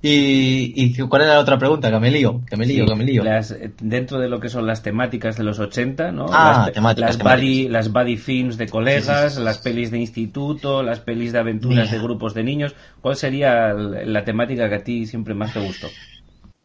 y, 0.02 0.74
y, 0.76 0.98
cuál 1.08 1.24
era 1.24 1.36
la 1.36 1.40
otra 1.40 1.58
pregunta? 1.58 1.90
Que 1.92 2.00
me 2.00 2.12
lío, 2.12 2.42
que 2.50 2.58
me 2.58 2.66
lío, 2.66 2.84
Sí, 2.86 2.90
que 2.90 2.96
me 2.96 3.04
lío. 3.04 3.24
las- 3.24 3.52
eh, 3.52 3.72
dentro 3.82 4.20
de 4.20 4.30
lo 4.30 4.40
que 4.40 4.50
son 4.50 4.66
las 4.68 4.84
temáticas 4.84 5.38
de 5.38 5.44
los 5.44 5.60
80, 5.60 6.12
¿no? 6.12 6.28
Ah, 6.32 6.64
las, 6.66 6.74
temáticas, 6.74 7.10
las, 7.10 7.18
temáticas. 7.18 7.42
buddy, 7.42 7.68
las 7.70 7.92
buddy 7.92 8.18
films 8.18 8.58
de 8.58 8.68
colegas, 8.68 9.38
las 9.38 9.58
pelis 9.60 9.92
de 9.92 10.00
instituto, 10.00 10.84
las 10.84 11.00
pelis 11.00 11.32
de 11.34 11.40
aventuras 11.40 11.88
Mira. 11.88 11.92
de 11.92 12.04
grupos 12.04 12.34
de 12.34 12.44
niños. 12.44 12.76
¿Cuál 13.02 13.16
sería 13.16 13.74
la 13.74 14.24
temática 14.24 14.70
que 14.70 14.76
a 14.76 14.84
ti 14.84 15.06
siempre 15.06 15.34
más 15.34 15.54
te 15.54 15.60
gustó? 15.60 15.88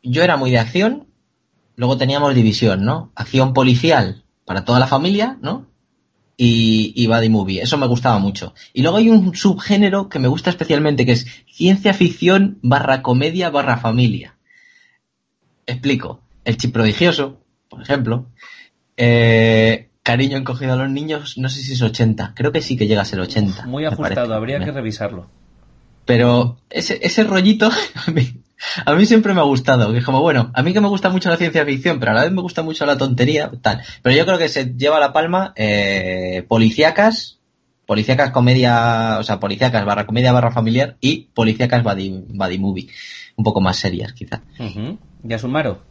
Yo 0.02 0.22
era 0.22 0.36
muy 0.36 0.50
de 0.50 0.58
acción, 0.58 1.06
luego 1.76 1.96
teníamos 1.96 2.34
división, 2.34 2.84
¿no? 2.84 3.12
Acción 3.14 3.52
policial 3.54 4.24
para 4.44 4.64
toda 4.64 4.78
la 4.80 4.86
familia, 4.86 5.38
¿no? 5.40 5.66
Y, 6.44 6.92
y 6.96 7.06
buddy 7.06 7.28
movie, 7.28 7.62
eso 7.62 7.78
me 7.78 7.86
gustaba 7.86 8.18
mucho. 8.18 8.52
Y 8.72 8.82
luego 8.82 8.96
hay 8.96 9.08
un 9.08 9.32
subgénero 9.36 10.08
que 10.08 10.18
me 10.18 10.26
gusta 10.26 10.50
especialmente, 10.50 11.06
que 11.06 11.12
es 11.12 11.26
ciencia 11.46 11.94
ficción 11.94 12.58
barra 12.62 13.00
comedia 13.00 13.48
barra 13.48 13.76
familia. 13.76 14.34
Explico. 15.66 16.20
El 16.44 16.56
chip 16.56 16.72
prodigioso, 16.72 17.38
por 17.68 17.82
ejemplo. 17.82 18.26
Eh, 18.96 19.90
cariño 20.02 20.36
encogido 20.36 20.72
a 20.72 20.76
los 20.76 20.90
niños, 20.90 21.38
no 21.38 21.48
sé 21.48 21.62
si 21.62 21.74
es 21.74 21.82
80. 21.82 22.32
Creo 22.34 22.50
que 22.50 22.60
sí 22.60 22.76
que 22.76 22.88
llega 22.88 23.02
a 23.02 23.04
ser 23.04 23.20
80. 23.20 23.66
Muy 23.66 23.84
ajustado, 23.84 24.14
parece. 24.14 24.34
habría 24.34 24.58
que 24.64 24.72
revisarlo. 24.72 25.28
Pero 26.04 26.58
ese, 26.70 26.98
ese 27.02 27.22
rollito 27.22 27.70
a 28.06 28.10
mí, 28.10 28.41
a 28.86 28.94
mí 28.94 29.06
siempre 29.06 29.34
me 29.34 29.40
ha 29.40 29.44
gustado. 29.44 29.92
Que 29.92 29.98
es 29.98 30.04
como, 30.04 30.20
bueno, 30.20 30.50
a 30.54 30.62
mí 30.62 30.72
que 30.72 30.80
me 30.80 30.88
gusta 30.88 31.10
mucho 31.10 31.28
la 31.28 31.36
ciencia 31.36 31.64
ficción, 31.64 31.98
pero 31.98 32.12
a 32.12 32.14
la 32.14 32.22
vez 32.22 32.32
me 32.32 32.42
gusta 32.42 32.62
mucho 32.62 32.86
la 32.86 32.98
tontería, 32.98 33.50
tal. 33.60 33.82
Pero 34.02 34.16
yo 34.16 34.24
creo 34.24 34.38
que 34.38 34.48
se 34.48 34.74
lleva 34.76 35.00
la 35.00 35.12
palma 35.12 35.52
eh, 35.56 36.44
policíacas, 36.48 37.38
policíacas 37.86 38.30
comedia, 38.30 39.18
o 39.18 39.22
sea, 39.22 39.40
policíacas 39.40 39.84
barra 39.84 40.06
comedia 40.06 40.32
barra 40.32 40.50
familiar 40.50 40.96
y 41.00 41.28
policíacas 41.34 41.82
buddy, 41.82 42.24
buddy 42.28 42.58
movie. 42.58 42.88
Un 43.36 43.44
poco 43.44 43.60
más 43.60 43.78
serias, 43.78 44.12
quizá. 44.12 44.42
Ujú. 44.58 44.98
Yasumaro. 45.22 45.82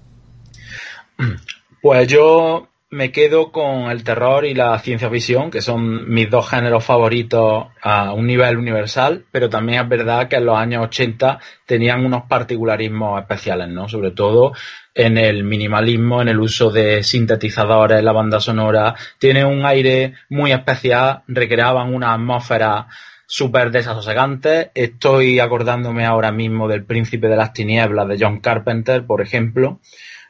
Pues 1.82 2.08
yo 2.08 2.71
me 2.92 3.14
quedo 3.14 3.54
con 3.54 3.90
el 3.90 4.04
terror 4.04 4.44
y 4.44 4.54
la 4.54 4.78
ciencia 4.80 5.10
ficción, 5.10 5.50
que 5.50 5.62
son 5.62 6.10
mis 6.10 6.30
dos 6.30 6.50
géneros 6.50 6.84
favoritos 6.84 7.68
a 7.82 8.12
un 8.12 8.28
nivel 8.28 8.58
universal, 8.58 9.24
pero 9.32 9.50
también 9.50 9.82
es 9.82 9.90
verdad 9.90 10.28
que 10.28 10.36
en 10.36 10.46
los 10.46 10.58
años 10.58 10.84
80 10.88 11.40
tenían 11.66 12.06
unos 12.06 12.24
particularismos 12.24 13.22
especiales, 13.22 13.70
¿no? 13.70 13.88
Sobre 13.88 14.12
todo 14.12 14.52
en 14.94 15.18
el 15.18 15.46
minimalismo, 15.46 16.22
en 16.22 16.28
el 16.28 16.40
uso 16.42 16.70
de 16.70 17.02
sintetizadores, 17.02 18.04
la 18.04 18.12
banda 18.12 18.42
sonora, 18.42 18.94
tiene 19.18 19.46
un 19.46 19.66
aire 19.66 20.16
muy 20.28 20.52
especial, 20.52 21.24
recreaban 21.30 21.94
una 21.94 22.14
atmósfera 22.14 22.88
súper 23.26 23.72
desasosegante. 23.72 24.72
Estoy 24.76 25.40
acordándome 25.40 26.06
ahora 26.06 26.34
mismo 26.34 26.68
del 26.68 26.84
Príncipe 26.84 27.30
de 27.30 27.38
las 27.38 27.54
Tinieblas 27.54 28.10
de 28.10 28.18
John 28.20 28.42
Carpenter, 28.42 29.06
por 29.06 29.22
ejemplo. 29.22 29.80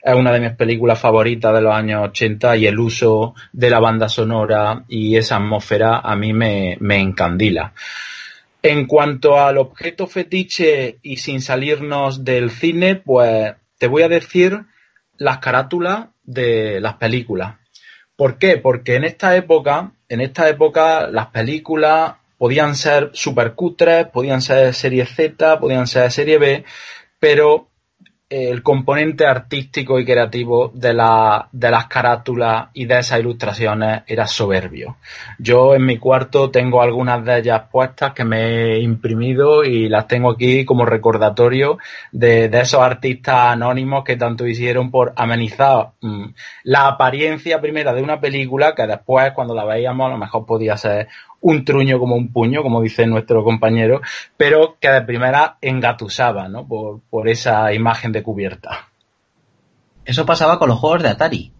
Es 0.04 0.16
una 0.16 0.32
de 0.32 0.40
mis 0.40 0.54
películas 0.54 1.00
favoritas 1.00 1.54
de 1.54 1.62
los 1.62 1.74
años 1.74 2.10
80 2.10 2.58
y 2.58 2.66
el 2.66 2.80
uso 2.80 3.36
de 3.54 3.70
la 3.70 3.80
banda 3.80 4.10
sonora 4.10 4.84
y 4.88 5.16
esa 5.16 5.36
atmósfera 5.36 6.00
a 6.00 6.16
mí 6.16 6.34
me, 6.34 6.78
me 6.80 7.00
encandila. 7.00 7.74
En 8.64 8.86
cuanto 8.86 9.40
al 9.40 9.58
objeto 9.58 10.08
fetiche 10.08 11.00
y 11.02 11.18
sin 11.18 11.42
salirnos 11.42 12.24
del 12.24 12.50
cine, 12.52 12.96
pues 12.96 13.54
te 13.78 13.88
voy 13.88 14.04
a 14.04 14.10
decir 14.10 14.62
las 15.18 15.40
carátulas 15.40 16.10
de 16.24 16.80
las 16.80 16.96
películas. 16.96 17.56
¿Por 18.16 18.38
qué? 18.38 18.58
Porque 18.58 18.96
en 18.96 19.04
esta 19.04 19.36
época, 19.36 19.94
en 20.08 20.22
esta 20.22 20.48
época 20.48 21.08
las 21.08 21.28
películas 21.28 22.14
podían 22.38 22.76
ser 22.76 23.10
super 23.14 23.54
cutres, 23.54 24.08
podían 24.08 24.42
ser 24.42 24.74
serie 24.74 25.06
Z, 25.06 25.60
podían 25.60 25.88
ser 25.88 26.12
serie 26.12 26.38
B, 26.38 26.64
pero 27.20 27.71
el 28.32 28.64
componente 28.64 29.26
artístico 29.26 30.00
y 30.00 30.06
creativo 30.06 30.72
de, 30.74 30.94
la, 30.94 31.50
de 31.52 31.70
las 31.70 31.88
carátulas 31.88 32.70
y 32.74 32.86
de 32.86 33.00
esas 33.00 33.20
ilustraciones 33.20 34.04
era 34.08 34.26
soberbio. 34.26 34.96
Yo 35.38 35.76
en 35.76 35.86
mi 35.86 35.98
cuarto 35.98 36.50
tengo 36.50 36.82
algunas 36.82 37.26
de 37.26 37.40
ellas 37.40 37.64
puestas 37.70 38.14
que 38.14 38.24
me 38.24 38.76
he 38.76 38.80
imprimido 38.80 39.66
y 39.66 39.90
las 39.90 40.08
tengo 40.08 40.32
aquí 40.32 40.64
como 40.64 40.86
recordatorio 40.86 41.78
de, 42.14 42.46
esos 42.46 42.80
artistas 42.80 43.48
anónimos 43.48 44.06
que 44.06 44.16
tanto 44.16 44.48
hicieron 44.48 44.92
por 44.92 45.12
amenizar 45.18 45.90
mm, 46.00 46.28
la 46.64 46.88
apariencia 46.88 47.60
primera 47.60 47.94
de 47.94 48.02
una 48.02 48.22
película 48.22 48.74
que 48.74 48.88
después 48.88 49.34
cuando 49.34 49.54
la 49.54 49.66
veíamos 49.66 50.08
a 50.08 50.12
lo 50.12 50.18
mejor 50.18 50.46
podía 50.46 50.78
ser 50.78 51.10
un 51.42 51.66
truño 51.66 52.00
como 52.00 52.16
un 52.16 52.32
puño, 52.32 52.64
como 52.64 52.82
dice 52.82 53.06
nuestro 53.08 53.44
compañero, 53.44 54.02
pero 54.38 54.78
que 54.80 54.90
de 54.90 55.02
primera 55.02 55.58
engatusaba, 55.62 56.48
¿no? 56.48 56.68
Por, 56.68 57.02
por 57.10 57.28
esa 57.28 57.74
imagen 57.74 58.12
de 58.12 58.24
cubierta. 58.24 58.90
Eso 60.06 60.26
pasaba 60.26 60.58
con 60.58 60.70
los 60.70 60.80
juegos 60.80 61.04
de 61.04 61.10
Atari. 61.10 61.52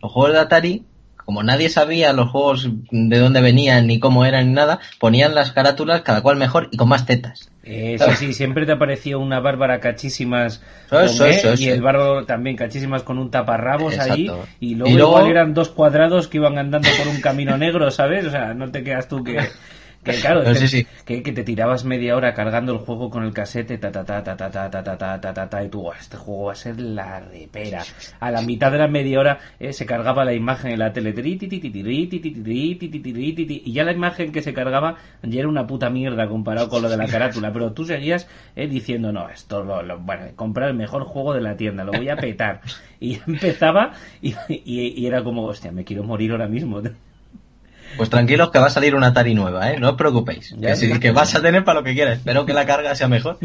Los 0.00 0.12
juegos 0.12 0.32
de 0.32 0.38
Atari, 0.40 0.84
como 1.28 1.42
nadie 1.42 1.68
sabía 1.68 2.14
los 2.14 2.30
juegos 2.30 2.70
de 2.90 3.18
dónde 3.18 3.42
venían 3.42 3.86
ni 3.86 4.00
cómo 4.00 4.24
eran 4.24 4.46
ni 4.48 4.54
nada, 4.54 4.78
ponían 4.98 5.34
las 5.34 5.52
carátulas 5.52 6.00
cada 6.00 6.22
cual 6.22 6.38
mejor 6.38 6.70
y 6.72 6.78
con 6.78 6.88
más 6.88 7.04
tetas. 7.04 7.50
Eh, 7.64 7.98
sí, 8.00 8.14
sí, 8.16 8.32
siempre 8.32 8.64
te 8.64 8.72
apareció 8.72 9.20
una 9.20 9.38
bárbara 9.38 9.78
cachísimas 9.78 10.62
Eso, 10.90 11.18
con 11.18 11.26
eso, 11.28 11.52
E 11.52 11.56
y 11.58 11.68
el 11.68 11.82
bárbaro 11.82 12.24
también 12.24 12.56
cachísimas 12.56 13.02
con 13.02 13.18
un 13.18 13.30
taparrabos 13.30 13.92
Exacto. 13.92 14.14
ahí 14.14 14.30
y 14.58 14.74
luego, 14.76 14.90
Y 14.90 14.96
luego- 14.96 15.10
igual 15.18 15.30
eran 15.30 15.52
dos 15.52 15.68
cuadrados 15.68 16.28
que 16.28 16.38
iban 16.38 16.56
andando 16.56 16.88
por 16.96 17.08
un 17.08 17.20
camino 17.20 17.58
negro, 17.58 17.90
¿sabes? 17.90 18.24
O 18.24 18.30
sea, 18.30 18.54
no 18.54 18.70
te 18.70 18.82
quedas 18.82 19.06
tú 19.06 19.22
que... 19.22 19.36
Que 20.14 20.20
claro, 20.20 20.42
que, 20.44 20.54
sí, 20.54 20.68
sí. 20.68 20.86
Que, 21.04 21.22
que 21.22 21.32
te 21.32 21.44
tirabas 21.44 21.84
media 21.84 22.16
hora 22.16 22.32
cargando 22.34 22.72
el 22.72 22.78
juego 22.78 23.10
con 23.10 23.24
el 23.24 23.32
casete, 23.32 23.78
ta 23.78 23.90
ta 23.92 24.04
ta 24.04 24.22
ta 24.22 24.36
ta 24.36 24.50
ta 24.50 24.70
ta 24.70 24.82
ta 24.82 24.96
ta 24.98 25.20
ta 25.20 25.32
ta 25.34 25.48
ta, 25.48 25.64
y 25.64 25.68
tú, 25.68 25.82
"Buah, 25.82 25.96
este 25.98 26.16
juego 26.16 26.44
va 26.46 26.52
a 26.52 26.54
ser 26.56 26.80
la 26.80 27.20
repera. 27.20 27.82
A 28.20 28.30
la 28.30 28.42
mitad 28.42 28.70
de 28.72 28.78
la 28.78 28.88
media 28.88 29.20
hora 29.20 29.38
eh, 29.58 29.72
se 29.72 29.86
cargaba 29.86 30.24
la 30.24 30.34
imagen 30.34 30.72
en 30.72 30.78
la 30.78 30.92
tele, 30.92 31.12
y 33.64 33.72
ya 33.72 33.84
la 33.84 33.92
imagen 33.92 34.32
que 34.32 34.42
se 34.42 34.52
cargaba 34.52 34.96
ya 35.22 35.40
era 35.40 35.48
una 35.48 35.66
puta 35.66 35.90
mierda 35.90 36.28
comparado 36.28 36.68
con 36.68 36.82
lo 36.82 36.88
de 36.88 36.96
la 36.96 37.06
carátula, 37.06 37.52
pero 37.52 37.72
tú 37.72 37.84
seguías 37.84 38.28
eh, 38.56 38.66
diciendo, 38.68 39.12
no, 39.12 39.28
esto 39.28 39.62
lo, 39.62 39.82
lo- 39.82 39.98
bueno, 39.98 40.26
comprar 40.36 40.68
el 40.70 40.76
mejor 40.76 41.04
juego 41.04 41.34
de 41.34 41.40
la 41.40 41.56
tienda, 41.56 41.84
lo 41.84 41.92
voy 41.92 42.08
a 42.08 42.16
petar. 42.16 42.60
Y 43.00 43.18
empezaba 43.26 43.92
y, 44.20 44.34
y, 44.48 45.00
y 45.00 45.06
era 45.06 45.22
como, 45.22 45.44
hostia, 45.44 45.70
me 45.72 45.84
quiero 45.84 46.02
morir 46.02 46.32
ahora 46.32 46.48
mismo. 46.48 46.80
Pues 47.98 48.10
tranquilos 48.10 48.50
que 48.50 48.60
va 48.60 48.66
a 48.66 48.70
salir 48.70 48.94
una 48.94 49.08
Atari 49.08 49.34
nueva, 49.34 49.72
¿eh? 49.72 49.80
No 49.80 49.90
os 49.90 49.96
preocupéis. 49.96 50.54
Ya, 50.56 50.70
que, 50.70 50.76
sí, 50.76 51.00
que 51.00 51.10
vas 51.10 51.34
a 51.34 51.42
tener 51.42 51.64
para 51.64 51.80
lo 51.80 51.84
que 51.84 51.94
quieras. 51.94 52.18
Espero 52.18 52.46
que 52.46 52.52
la 52.52 52.64
carga 52.64 52.94
sea 52.94 53.08
mejor 53.08 53.38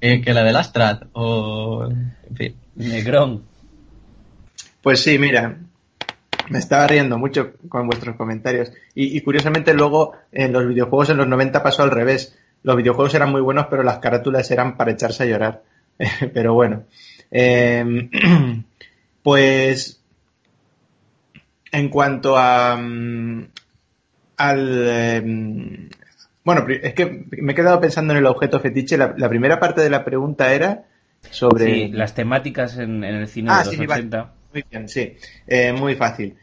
que, 0.00 0.20
que 0.22 0.34
la 0.34 0.42
del 0.42 0.56
Astrad 0.56 1.02
o... 1.12 1.86
En 1.90 2.36
fin. 2.36 2.56
Negrón. 2.74 3.42
Pues 4.80 5.02
sí, 5.02 5.18
mira, 5.18 5.58
me 6.48 6.58
estaba 6.58 6.86
riendo 6.86 7.18
mucho 7.18 7.52
con 7.68 7.86
vuestros 7.86 8.16
comentarios. 8.16 8.72
Y, 8.94 9.14
y 9.14 9.20
curiosamente 9.20 9.74
luego 9.74 10.14
en 10.32 10.54
los 10.54 10.66
videojuegos 10.66 11.10
en 11.10 11.18
los 11.18 11.28
90 11.28 11.62
pasó 11.62 11.82
al 11.82 11.90
revés. 11.90 12.34
Los 12.62 12.76
videojuegos 12.76 13.14
eran 13.14 13.30
muy 13.30 13.42
buenos, 13.42 13.66
pero 13.68 13.82
las 13.82 13.98
carátulas 13.98 14.50
eran 14.50 14.78
para 14.78 14.92
echarse 14.92 15.24
a 15.24 15.26
llorar. 15.26 15.62
pero 16.32 16.54
bueno. 16.54 16.84
Eh, 17.30 18.08
pues 19.22 20.00
en 21.72 21.88
cuanto 21.90 22.38
a 22.38 22.76
mm, 22.76 23.48
al 24.36 24.86
eh, 24.88 25.88
bueno, 26.44 26.64
es 26.68 26.94
que 26.94 27.26
me 27.32 27.52
he 27.52 27.54
quedado 27.56 27.80
pensando 27.80 28.12
en 28.12 28.18
el 28.18 28.26
objeto 28.26 28.60
fetiche. 28.60 28.96
La, 28.96 29.14
la 29.16 29.28
primera 29.28 29.58
parte 29.58 29.80
de 29.80 29.90
la 29.90 30.04
pregunta 30.04 30.52
era 30.52 30.84
sobre 31.30 31.64
Sí, 31.66 31.88
las 31.88 32.14
temáticas 32.14 32.76
en, 32.78 33.02
en 33.02 33.16
el 33.16 33.26
cine 33.28 33.48
Ah, 33.50 33.58
de 33.58 33.64
los 33.64 33.74
sí, 33.74 33.80
sí, 33.80 33.86
vale. 33.86 34.02
80. 34.02 34.32
Muy 34.52 34.64
bien, 34.70 34.88
sí. 34.88 35.16
Eh, 35.48 35.72
muy 35.72 35.96
fácil. 35.96 36.36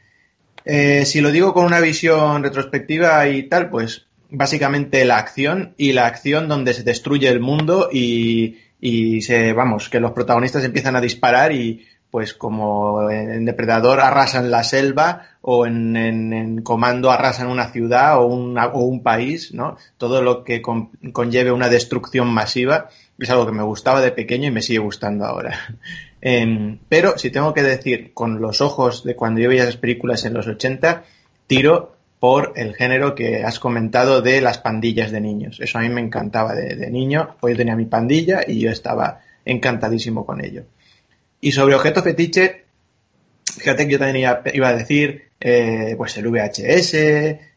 Eh, 0.66 1.06
si 1.06 1.22
lo 1.22 1.32
digo 1.32 1.54
con 1.54 1.66
una 1.66 1.80
visión 1.80 2.44
retrospectiva 2.44 3.28
y 3.30 3.44
tal, 3.44 3.70
pues 3.70 4.08
básicamente 4.30 5.06
la 5.06 5.18
acción 5.20 5.74
y 5.78 5.94
la 5.94 6.06
acción 6.06 6.50
donde 6.50 6.74
se 6.74 6.84
destruye 6.84 7.30
el 7.30 7.39
mundo 7.39 7.89
y, 7.91 8.58
y 8.82 9.22
se, 9.22 9.54
vamos, 9.54 9.89
que 9.89 10.02
los 10.02 10.12
protagonistas 10.12 10.66
empiezan 10.66 10.96
a 10.98 11.02
disparar 11.02 11.54
y 11.54 11.86
pues 12.12 12.34
como 12.34 13.10
en 13.10 13.46
Depredador 13.46 14.00
arrasan 14.02 14.52
la 14.52 14.64
selva 14.64 15.33
o 15.46 15.66
en, 15.66 15.96
en- 15.98 16.32
en 16.34 16.62
Comando 16.62 17.12
arrasan 17.12 17.48
una 17.50 17.68
ciudad 17.72 18.18
o, 18.20 18.26
una- 18.28 18.68
o 18.68 18.80
un 18.86 19.04
país, 19.04 19.54
¿no? 19.54 19.76
Todo 19.98 20.22
lo 20.22 20.44
que 20.46 20.62
con- 20.62 20.89
conlleve 21.12 21.52
una 21.52 21.68
destrucción 21.70 22.28
masiva 22.30 22.88
es 23.20 23.30
algo 23.30 23.46
que 23.46 23.52
me 23.52 23.62
gustaba 23.64 24.00
de 24.02 24.12
pequeño 24.12 24.48
y 24.48 24.52
me 24.52 24.62
sigue 24.62 24.80
gustando 24.80 25.26
ahora. 25.26 25.58
Em, 26.26 26.80
pero 26.88 27.18
si 27.18 27.30
tengo 27.32 27.54
que 27.54 27.64
decir 27.64 28.14
con 28.14 28.39
los 28.39 28.62
ojos 28.62 29.04
de 29.04 29.14
cuando 29.14 29.41
yo 29.41 29.50
veía 29.50 29.64
esas 29.64 29.76
películas 29.76 30.24
en 30.24 30.34
los 30.34 30.48
80, 30.48 31.04
tiro 31.48 31.98
por 32.20 32.54
el 32.56 32.76
género 32.76 33.14
que 33.14 33.44
has 33.44 33.60
comentado 33.60 34.22
de 34.22 34.39
las 34.39 34.58
pandillas 34.58 35.12
de 35.12 35.20
niños. 35.20 35.60
Eso 35.60 35.78
a 35.78 35.82
mí 35.82 35.89
me 35.89 36.00
encantaba 36.00 36.56
de, 36.56 36.78
de 36.78 36.89
niño, 36.89 37.36
pues 37.41 37.54
yo 37.54 37.58
tenía 37.58 37.76
mi 37.76 37.84
pandilla 37.88 38.39
y 38.48 38.62
yo 38.62 38.70
estaba 38.72 39.20
encantadísimo 39.44 40.26
con 40.26 40.39
ello. 40.44 40.64
Y 41.41 41.52
sobre 41.52 41.76
objeto 41.76 42.02
fetiche, 42.02 42.62
fíjate 43.58 43.86
que 43.86 43.93
yo 43.93 43.99
también 43.99 44.18
iba, 44.18 44.41
iba 44.54 44.70
a 44.70 44.76
decir, 44.76 45.30
eh, 45.39 45.95
pues 45.97 46.18
el 46.18 46.28
VHS, 46.28 46.93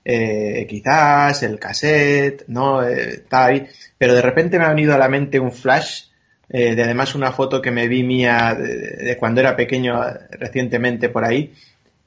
eh, 0.05 0.67
quizás 0.69 1.43
el 1.43 1.59
cassette, 1.59 2.45
¿no? 2.49 2.87
Eh, 2.87 3.25
ahí. 3.31 3.67
Pero 3.99 4.15
de 4.15 4.23
repente 4.23 4.59
me 4.59 4.65
ha 4.65 4.71
venido 4.71 4.95
a 4.95 4.99
la 4.99 5.09
mente 5.09 5.41
un 5.41 5.53
flash 5.53 6.05
eh, 6.49 6.77
de 6.77 6.83
además 6.85 7.15
una 7.15 7.33
foto 7.33 7.61
que 7.61 7.73
me 7.73 7.89
vi 7.89 8.05
mía 8.05 8.55
de, 8.55 9.17
cuando 9.19 9.41
era 9.41 9.57
pequeño 9.57 10.01
recientemente 10.31 11.09
por 11.09 11.25
ahí. 11.25 11.53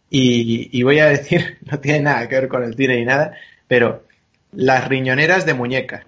Y, 0.09 0.81
voy 0.81 0.99
a 0.99 1.07
decir, 1.07 1.57
no 1.69 1.79
tiene 1.79 2.01
nada 2.01 2.27
que 2.27 2.35
ver 2.35 2.47
con 2.47 2.63
el 2.63 2.75
cine 2.75 2.97
ni 2.97 3.05
nada, 3.05 3.33
pero 3.67 4.05
las 4.53 4.87
riñoneras 4.87 5.45
de 5.45 5.53
muñeca. 5.53 6.03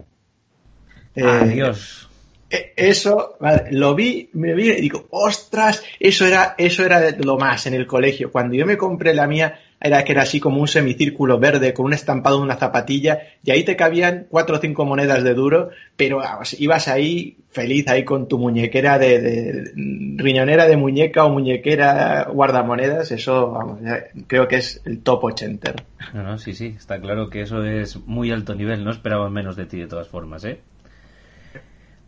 Adiós. 1.15 2.09
E, 2.51 2.73
eso, 2.75 3.37
lo 3.71 3.95
vi, 3.95 4.29
me 4.33 4.53
vi 4.53 4.69
y 4.71 4.81
digo, 4.81 5.07
ostras, 5.09 5.83
eso 5.99 6.25
era, 6.25 6.55
eso 6.57 6.83
era 6.85 7.11
lo 7.11 7.37
más 7.37 7.65
en 7.65 7.73
el 7.73 7.87
colegio. 7.87 8.31
Cuando 8.31 8.55
yo 8.55 8.65
me 8.65 8.77
compré 8.77 9.13
la 9.13 9.25
mía, 9.25 9.59
era 9.79 10.03
que 10.03 10.11
era 10.11 10.23
así 10.23 10.39
como 10.39 10.61
un 10.61 10.67
semicírculo 10.67 11.39
verde 11.39 11.73
con 11.73 11.85
un 11.87 11.93
estampado 11.93 12.37
de 12.37 12.43
una 12.43 12.57
zapatilla 12.57 13.19
y 13.43 13.51
ahí 13.51 13.63
te 13.63 13.75
cabían 13.75 14.27
cuatro 14.29 14.57
o 14.57 14.59
cinco 14.59 14.85
monedas 14.85 15.23
de 15.23 15.33
duro, 15.33 15.69
pero 15.95 16.21
ibas 16.59 16.87
ahí 16.87 17.37
feliz 17.49 17.87
ahí 17.87 18.05
con 18.05 18.27
tu 18.27 18.37
muñequera 18.37 18.99
de, 18.99 19.71
riñonera 20.17 20.67
de 20.67 20.77
muñeca 20.77 21.25
o 21.25 21.29
muñequera 21.29 22.27
guardamonedas, 22.31 23.11
eso 23.11 23.51
vamos, 23.51 23.79
creo 24.27 24.47
que 24.47 24.57
es 24.57 24.81
el 24.85 25.01
top 25.01 25.23
80. 25.25 25.73
No, 26.13 26.23
no, 26.23 26.37
sí, 26.37 26.53
sí, 26.53 26.75
está 26.77 26.99
claro 27.01 27.29
que 27.29 27.41
eso 27.41 27.63
es 27.63 27.97
muy 28.05 28.31
alto 28.31 28.55
nivel, 28.55 28.83
no 28.83 28.91
esperaba 28.91 29.29
menos 29.29 29.55
de 29.55 29.65
ti 29.65 29.79
de 29.79 29.87
todas 29.87 30.07
formas, 30.07 30.45
¿eh? 30.45 30.59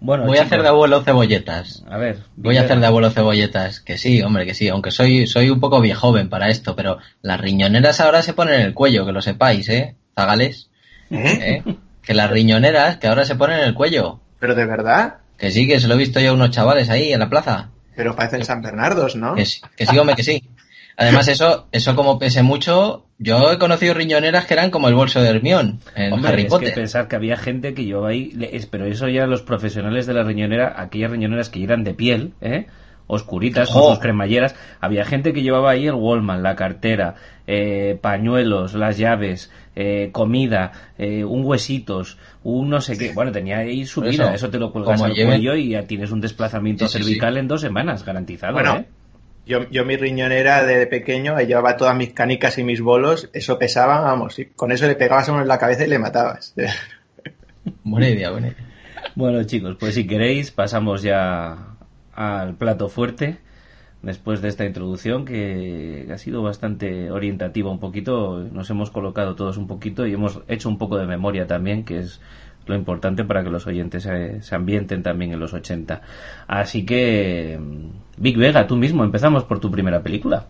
Bueno, 0.03 0.25
voy 0.25 0.37
a 0.37 0.43
hacer 0.43 0.61
de 0.61 0.67
abuelo 0.67 1.01
cebolletas. 1.01 1.85
A 1.89 1.97
ver. 1.97 2.17
Voy 2.35 2.57
a 2.57 2.63
hacer 2.63 2.77
de 2.77 2.85
abuelo 2.85 3.09
cebolletas. 3.09 3.79
Que 3.79 3.97
sí, 3.97 4.21
hombre, 4.21 4.45
que 4.45 4.53
sí. 4.53 4.67
Aunque 4.67 4.91
soy, 4.91 5.27
soy 5.27 5.49
un 5.49 5.61
poco 5.61 5.79
viejoven 5.79 6.27
para 6.27 6.49
esto, 6.49 6.75
pero 6.75 6.97
las 7.21 7.39
riñoneras 7.39 8.01
ahora 8.01 8.21
se 8.21 8.33
ponen 8.33 8.55
en 8.55 8.61
el 8.63 8.73
cuello, 8.73 9.05
que 9.05 9.13
lo 9.13 9.21
sepáis, 9.21 9.69
¿eh? 9.69 9.95
Zagales. 10.13 10.69
¿Eh? 11.09 11.63
¿Eh? 11.65 11.75
Que 12.01 12.13
las 12.13 12.29
riñoneras 12.29 12.97
que 12.97 13.07
ahora 13.07 13.23
se 13.23 13.35
ponen 13.35 13.59
en 13.59 13.63
el 13.63 13.73
cuello. 13.75 14.19
¿Pero 14.39 14.55
de 14.55 14.65
verdad? 14.65 15.19
Que 15.37 15.51
sí, 15.51 15.69
que 15.69 15.79
se 15.79 15.87
lo 15.87 15.93
he 15.93 15.97
visto 15.97 16.19
yo 16.19 16.31
a 16.31 16.33
unos 16.33 16.51
chavales 16.51 16.89
ahí 16.89 17.13
en 17.13 17.21
la 17.21 17.29
plaza. 17.29 17.69
Pero 17.95 18.13
parecen 18.13 18.43
San 18.43 18.61
Bernardos, 18.61 19.15
¿no? 19.15 19.35
Que 19.35 19.45
sí, 19.45 19.61
que 19.77 19.85
sí, 19.85 19.97
hombre, 19.97 20.17
que 20.17 20.23
sí. 20.23 20.43
Además, 20.97 21.27
eso, 21.27 21.67
eso 21.71 21.95
como 21.95 22.19
pese 22.19 22.43
mucho, 22.43 23.05
yo 23.17 23.51
he 23.51 23.57
conocido 23.57 23.93
riñoneras 23.93 24.45
que 24.45 24.53
eran 24.53 24.69
como 24.69 24.87
el 24.87 24.95
bolso 24.95 25.21
de 25.21 25.29
Hermión 25.29 25.79
en 25.95 26.13
Hombre, 26.13 26.31
Harry 26.31 26.45
Potter. 26.45 26.69
Es 26.69 26.73
que 26.73 26.81
pensar 26.81 27.07
que 27.07 27.15
había 27.15 27.35
gente 27.35 27.73
que 27.73 27.85
yo 27.85 28.05
ahí, 28.05 28.37
pero 28.69 28.85
eso 28.85 29.07
ya 29.07 29.25
los 29.25 29.41
profesionales 29.41 30.05
de 30.05 30.13
la 30.13 30.23
riñonera, 30.23 30.75
aquellas 30.77 31.11
riñoneras 31.11 31.49
que 31.49 31.63
eran 31.63 31.83
de 31.83 31.93
piel, 31.93 32.33
¿eh? 32.41 32.67
oscuritas, 33.07 33.69
con 33.69 33.83
sus 33.83 33.99
cremalleras, 33.99 34.55
había 34.79 35.03
gente 35.05 35.33
que 35.33 35.41
llevaba 35.41 35.71
ahí 35.71 35.87
el 35.87 35.93
Wallman, 35.93 36.41
la 36.41 36.55
cartera, 36.55 37.15
eh, 37.47 37.97
pañuelos, 38.01 38.73
las 38.75 38.97
llaves, 38.97 39.51
eh, 39.75 40.09
comida, 40.11 40.71
eh, 40.97 41.23
un 41.23 41.43
huesitos, 41.43 42.17
un 42.43 42.69
no 42.69 42.81
sé 42.81 42.97
qué. 42.97 43.13
Bueno, 43.13 43.31
tenía 43.31 43.59
ahí 43.59 43.85
su 43.85 44.01
vida, 44.01 44.33
eso, 44.33 44.49
te 44.49 44.59
lo 44.59 44.71
cuelgas 44.71 45.01
al 45.01 45.13
cuello 45.13 45.55
y 45.55 45.69
ya 45.69 45.83
tienes 45.83 46.11
un 46.11 46.21
desplazamiento 46.21 46.87
cervical 46.87 47.37
en 47.37 47.47
dos 47.47 47.61
semanas, 47.61 48.05
garantizado. 48.05 48.59
¿eh? 48.59 48.85
Yo, 49.45 49.69
yo 49.69 49.83
mi 49.83 49.97
riñonera 49.97 50.63
de 50.63 50.87
pequeño, 50.87 51.37
llevaba 51.39 51.75
todas 51.75 51.95
mis 51.97 52.13
canicas 52.13 52.57
y 52.57 52.63
mis 52.63 52.81
bolos, 52.81 53.29
eso 53.33 53.59
pesaba, 53.59 53.99
vamos, 53.99 54.39
y 54.39 54.45
con 54.45 54.71
eso 54.71 54.87
le 54.87 54.95
pegabas 54.95 55.27
a 55.27 55.33
uno 55.33 55.41
en 55.41 55.47
la 55.47 55.59
cabeza 55.59 55.85
y 55.85 55.89
le 55.89 55.99
matabas. 55.99 56.55
buena 57.83 58.09
idea, 58.09 58.31
buena 58.31 58.47
idea. 58.47 58.65
Bueno 59.15 59.43
chicos, 59.43 59.75
pues 59.79 59.95
si 59.95 60.07
queréis 60.07 60.51
pasamos 60.51 61.03
ya 61.03 61.75
al 62.15 62.55
plato 62.55 62.89
fuerte 62.89 63.37
después 64.03 64.41
de 64.41 64.49
esta 64.49 64.65
introducción 64.65 65.25
que 65.25 66.07
ha 66.13 66.17
sido 66.17 66.43
bastante 66.43 67.09
orientativa 67.09 67.71
un 67.71 67.79
poquito, 67.79 68.39
nos 68.51 68.69
hemos 68.69 68.91
colocado 68.91 69.35
todos 69.35 69.57
un 69.57 69.65
poquito 69.65 70.05
y 70.05 70.13
hemos 70.13 70.41
hecho 70.47 70.69
un 70.69 70.77
poco 70.77 70.97
de 70.97 71.07
memoria 71.07 71.47
también, 71.47 71.85
que 71.85 71.99
es 71.99 72.19
lo 72.65 72.75
importante 72.75 73.23
para 73.23 73.43
que 73.43 73.49
los 73.49 73.67
oyentes 73.67 74.03
se, 74.03 74.55
ambienten 74.55 75.03
también 75.03 75.33
en 75.33 75.39
los 75.39 75.53
80. 75.53 76.01
Así 76.47 76.85
que, 76.85 77.59
Big 78.17 78.37
Vega, 78.37 78.67
tú 78.67 78.75
mismo, 78.75 79.03
empezamos 79.03 79.43
por 79.43 79.59
tu 79.59 79.69
primera 79.71 80.01
película. 80.01 80.47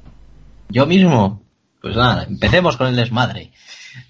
Yo 0.70 0.86
mismo. 0.86 1.43
Pues 1.82 1.95
nada, 1.95 2.24
empecemos 2.24 2.78
con 2.78 2.88
el 2.88 2.95
desmadre. 2.95 3.51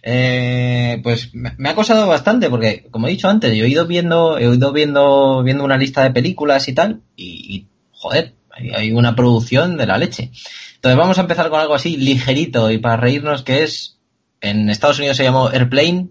Eh, 0.01 0.99
pues 1.04 1.32
me, 1.34 1.70
ha 1.70 1.76
costado 1.76 2.08
bastante 2.08 2.49
porque, 2.49 2.88
como 2.91 3.08
he 3.08 3.12
dicho 3.12 3.28
antes, 3.28 3.56
yo 3.56 3.66
he 3.66 3.70
ido 3.70 3.88
viendo, 3.88 4.38
he 4.38 4.43
ido 4.43 4.72
viendo, 4.72 5.43
viendo 5.43 5.64
una 5.64 5.78
lista 5.78 6.04
de 6.04 6.12
películas 6.12 6.68
y 6.68 6.74
tal, 6.74 7.01
y, 7.16 7.68
joder, 7.91 8.36
hay, 8.51 8.91
una 8.91 9.16
producción 9.16 9.78
de 9.78 9.88
la 9.88 9.97
leche. 9.97 10.32
Entonces 10.76 10.97
vamos 10.97 11.18
a 11.18 11.22
empezar 11.22 11.49
con 11.49 11.60
algo 11.60 11.74
así 11.74 11.97
ligerito 11.97 12.70
y 12.72 12.78
para 12.78 12.97
reírnos 12.97 13.43
que 13.43 13.64
es, 13.64 13.97
en 14.41 14.70
Estados 14.70 14.99
Unidos 14.99 15.18
se 15.18 15.24
llamó 15.24 15.49
Airplane, 15.49 16.10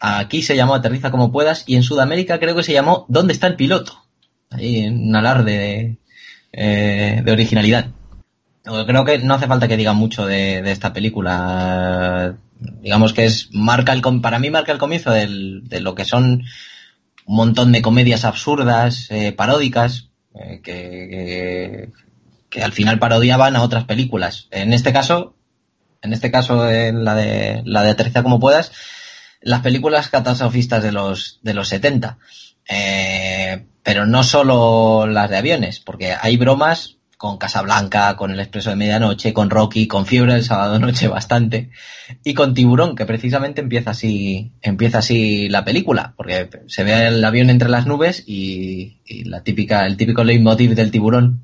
Aquí 0.00 0.42
se 0.42 0.56
llamó 0.56 0.74
Aterriza 0.74 1.10
como 1.10 1.32
puedas 1.32 1.64
y 1.66 1.76
en 1.76 1.82
Sudamérica 1.82 2.38
creo 2.38 2.54
que 2.54 2.62
se 2.62 2.72
llamó 2.72 3.04
¿Dónde 3.08 3.32
está 3.32 3.46
el 3.46 3.56
piloto? 3.56 4.04
Ahí 4.50 4.78
en 4.80 5.08
un 5.08 5.16
alarde 5.16 5.58
de, 5.58 5.98
eh, 6.52 7.22
de 7.24 7.32
originalidad. 7.32 7.90
Creo 8.62 9.04
que 9.04 9.18
no 9.18 9.34
hace 9.34 9.46
falta 9.46 9.66
que 9.66 9.76
diga 9.76 9.94
mucho 9.94 10.26
de, 10.26 10.58
esta 10.70 10.92
película. 10.92 12.36
Digamos 12.82 13.12
que 13.12 13.24
es 13.24 13.48
marca 13.52 13.92
el 13.92 14.02
para 14.20 14.38
mí 14.38 14.50
marca 14.50 14.72
el 14.72 14.78
comienzo 14.78 15.10
de 15.10 15.80
lo 15.80 15.94
que 15.94 16.04
son 16.04 16.44
un 17.28 17.36
montón 17.36 17.72
de 17.72 17.82
comedias 17.82 18.24
absurdas, 18.24 19.06
eh, 19.10 19.32
paródicas, 19.32 20.08
eh, 20.34 20.60
que, 20.62 21.90
que, 22.48 22.62
al 22.62 22.72
final 22.72 22.98
parodiaban 22.98 23.54
a 23.54 23.62
otras 23.62 23.84
películas. 23.84 24.48
En 24.50 24.72
este 24.72 24.94
caso, 24.94 25.34
en 26.00 26.14
este 26.14 26.30
caso 26.30 26.68
en 26.70 27.04
la 27.04 27.14
de 27.14 27.62
la 27.66 27.82
de 27.82 27.90
Aterriza 27.90 28.22
como 28.22 28.40
puedas, 28.40 28.72
las 29.40 29.60
películas 29.60 30.08
catastrofistas 30.08 30.82
de 30.82 30.92
los, 30.92 31.38
de 31.42 31.54
los 31.54 31.68
70. 31.68 32.18
Eh, 32.68 33.64
pero 33.82 34.04
no 34.04 34.22
solo 34.22 35.06
las 35.06 35.30
de 35.30 35.38
aviones, 35.38 35.80
porque 35.80 36.14
hay 36.20 36.36
bromas 36.36 36.98
con 37.16 37.36
Casablanca, 37.36 38.14
con 38.16 38.30
El 38.30 38.38
Expreso 38.38 38.70
de 38.70 38.76
Medianoche, 38.76 39.32
con 39.32 39.50
Rocky, 39.50 39.88
con 39.88 40.06
Fiebre 40.06 40.34
del 40.34 40.44
Sábado 40.44 40.78
Noche 40.78 41.08
bastante, 41.08 41.70
y 42.22 42.34
con 42.34 42.54
Tiburón, 42.54 42.94
que 42.94 43.06
precisamente 43.06 43.60
empieza 43.60 43.90
así, 43.90 44.52
empieza 44.62 44.98
así 44.98 45.48
la 45.48 45.64
película, 45.64 46.14
porque 46.16 46.48
se 46.66 46.84
ve 46.84 47.08
el 47.08 47.24
avión 47.24 47.50
entre 47.50 47.68
las 47.68 47.86
nubes 47.86 48.22
y, 48.26 48.98
la 49.24 49.42
típica, 49.42 49.86
el 49.86 49.96
típico 49.96 50.22
leitmotiv 50.22 50.74
del 50.74 50.92
tiburón, 50.92 51.42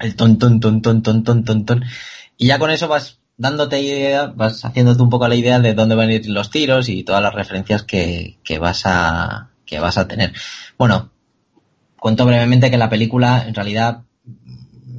el 0.00 0.16
ton 0.16 0.38
ton 0.38 0.60
ton 0.60 0.82
ton 0.82 1.02
ton 1.02 1.24
ton 1.24 1.44
ton 1.44 1.64
ton, 1.64 1.84
y 2.36 2.48
ya 2.48 2.58
con 2.58 2.70
eso 2.70 2.86
vas 2.86 3.19
dándote 3.40 3.80
idea, 3.80 4.26
vas 4.26 4.66
haciéndote 4.66 5.02
un 5.02 5.08
poco 5.08 5.26
la 5.26 5.34
idea 5.34 5.58
de 5.60 5.72
dónde 5.72 5.94
van 5.94 6.10
a 6.10 6.12
ir 6.12 6.28
los 6.28 6.50
tiros 6.50 6.90
y 6.90 7.04
todas 7.04 7.22
las 7.22 7.34
referencias 7.34 7.82
que, 7.84 8.38
que 8.44 8.58
vas 8.58 8.82
a 8.84 9.48
que 9.64 9.80
vas 9.80 9.96
a 9.96 10.06
tener. 10.06 10.34
Bueno, 10.76 11.10
cuento 11.98 12.26
brevemente 12.26 12.70
que 12.70 12.76
la 12.76 12.90
película 12.90 13.46
en 13.46 13.54
realidad 13.54 14.02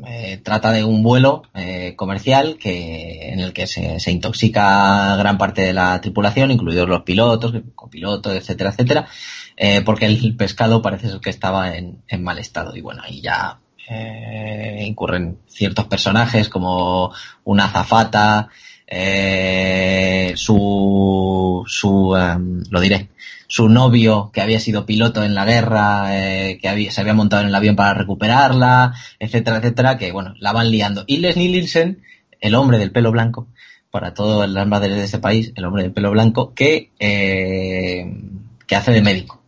eh, 0.07 0.41
trata 0.43 0.71
de 0.71 0.83
un 0.83 1.03
vuelo 1.03 1.43
eh, 1.53 1.93
comercial 1.95 2.57
que 2.57 3.31
en 3.31 3.41
el 3.41 3.53
que 3.53 3.67
se, 3.67 3.99
se, 3.99 4.11
intoxica 4.11 5.15
gran 5.17 5.37
parte 5.37 5.61
de 5.61 5.73
la 5.73 6.01
tripulación, 6.01 6.49
incluidos 6.49 6.89
los 6.89 7.03
pilotos, 7.03 7.53
copilotos, 7.75 8.35
etcétera, 8.35 8.71
etcétera, 8.71 9.07
eh, 9.55 9.81
porque 9.81 10.07
el 10.07 10.35
pescado 10.35 10.81
parece 10.81 11.09
ser 11.09 11.19
que 11.19 11.29
estaba 11.29 11.75
en, 11.77 12.01
en 12.07 12.23
mal 12.23 12.39
estado 12.39 12.75
y 12.75 12.81
bueno, 12.81 13.03
ahí 13.05 13.21
ya 13.21 13.60
eh, 13.89 14.83
incurren 14.85 15.39
ciertos 15.47 15.85
personajes 15.85 16.49
como 16.49 17.11
una 17.43 17.65
azafata, 17.65 18.49
eh, 18.87 20.33
su, 20.35 21.63
su 21.67 22.15
em, 22.15 22.63
lo 22.69 22.79
diré, 22.79 23.09
su 23.47 23.69
novio 23.69 24.29
que 24.33 24.41
había 24.41 24.59
sido 24.59 24.85
piloto 24.85 25.23
en 25.23 25.35
la 25.35 25.45
guerra, 25.45 26.17
eh, 26.17 26.57
que 26.61 26.69
había, 26.69 26.91
se 26.91 27.01
había 27.01 27.13
montado 27.13 27.41
en 27.41 27.49
el 27.49 27.55
avión 27.55 27.75
para 27.75 27.93
recuperarla, 27.93 28.93
etcétera, 29.19 29.57
etcétera, 29.57 29.97
que 29.97 30.11
bueno, 30.11 30.35
la 30.39 30.53
van 30.53 30.71
liando. 30.71 31.03
Y 31.07 31.17
Leslie 31.17 31.49
Nielsen, 31.49 32.01
el 32.39 32.55
hombre 32.55 32.77
del 32.77 32.91
pelo 32.91 33.11
blanco, 33.11 33.47
para 33.89 34.13
todas 34.13 34.49
las 34.49 34.67
madres 34.67 34.95
de 34.95 35.03
este 35.03 35.19
país, 35.19 35.51
el 35.55 35.65
hombre 35.65 35.83
del 35.83 35.91
pelo 35.91 36.11
blanco, 36.11 36.53
que, 36.53 36.91
que 36.97 38.75
hace 38.75 38.91
de 38.91 39.01
médico. 39.01 39.41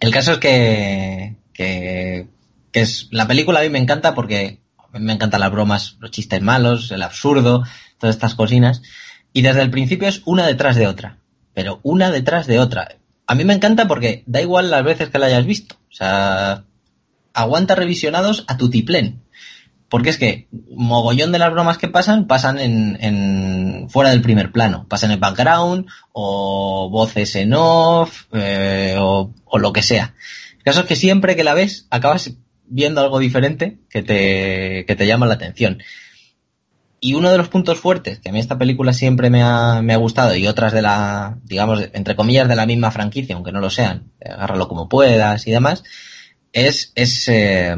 El 0.00 0.12
caso 0.12 0.32
es 0.32 0.38
que, 0.38 1.36
que 1.52 2.26
que 2.72 2.80
es 2.80 3.08
la 3.10 3.26
película 3.26 3.60
a 3.60 3.62
mí 3.62 3.68
me 3.68 3.78
encanta 3.78 4.14
porque 4.14 4.60
me 4.92 5.12
encantan 5.12 5.40
las 5.40 5.52
bromas, 5.52 5.96
los 6.00 6.10
chistes 6.10 6.42
malos, 6.42 6.90
el 6.90 7.02
absurdo, 7.02 7.64
todas 7.98 8.16
estas 8.16 8.34
cocinas. 8.34 8.82
Y 9.32 9.42
desde 9.42 9.62
el 9.62 9.70
principio 9.70 10.08
es 10.08 10.22
una 10.24 10.46
detrás 10.46 10.76
de 10.76 10.86
otra. 10.86 11.18
Pero 11.54 11.80
una 11.82 12.10
detrás 12.10 12.46
de 12.46 12.58
otra. 12.58 12.96
A 13.26 13.34
mí 13.34 13.44
me 13.44 13.54
encanta 13.54 13.86
porque 13.86 14.24
da 14.26 14.40
igual 14.40 14.70
las 14.70 14.84
veces 14.84 15.10
que 15.10 15.18
la 15.18 15.26
hayas 15.26 15.46
visto. 15.46 15.76
O 15.90 15.94
sea, 15.94 16.64
aguanta 17.32 17.74
revisionados 17.74 18.44
a 18.48 18.56
tu 18.56 18.70
tiplén. 18.70 19.22
Porque 19.88 20.10
es 20.10 20.18
que 20.18 20.48
mogollón 20.70 21.32
de 21.32 21.40
las 21.40 21.50
bromas 21.50 21.76
que 21.76 21.88
pasan 21.88 22.28
pasan 22.28 22.60
en, 22.60 22.96
en 23.00 23.88
fuera 23.90 24.10
del 24.10 24.22
primer 24.22 24.52
plano. 24.52 24.86
Pasan 24.88 25.10
en 25.10 25.20
background 25.20 25.86
o 26.12 26.88
voces 26.90 27.34
en 27.36 27.52
off 27.54 28.26
eh, 28.32 28.96
o, 28.98 29.32
o 29.44 29.58
lo 29.58 29.72
que 29.72 29.82
sea. 29.82 30.14
El 30.58 30.64
caso 30.64 30.80
es 30.80 30.86
que 30.86 30.96
siempre 30.96 31.36
que 31.36 31.44
la 31.44 31.54
ves 31.54 31.86
acabas 31.90 32.32
viendo 32.70 33.02
algo 33.02 33.18
diferente 33.18 33.78
que 33.90 34.02
te, 34.02 34.84
que 34.86 34.96
te 34.96 35.06
llama 35.06 35.26
la 35.26 35.34
atención. 35.34 35.82
Y 37.00 37.14
uno 37.14 37.30
de 37.30 37.38
los 37.38 37.48
puntos 37.48 37.78
fuertes 37.78 38.18
que 38.18 38.28
a 38.28 38.32
mí 38.32 38.38
esta 38.38 38.58
película 38.58 38.92
siempre 38.92 39.30
me 39.30 39.42
ha, 39.42 39.80
me 39.82 39.94
ha 39.94 39.98
gustado 39.98 40.34
y 40.34 40.46
otras 40.46 40.72
de 40.72 40.82
la, 40.82 41.38
digamos, 41.44 41.88
entre 41.92 42.14
comillas, 42.14 42.48
de 42.48 42.56
la 42.56 42.66
misma 42.66 42.90
franquicia, 42.90 43.34
aunque 43.34 43.52
no 43.52 43.60
lo 43.60 43.70
sean, 43.70 44.12
agárralo 44.24 44.68
como 44.68 44.88
puedas 44.88 45.46
y 45.46 45.50
demás, 45.50 45.82
es, 46.52 46.92
es, 46.94 47.28
eh, 47.28 47.74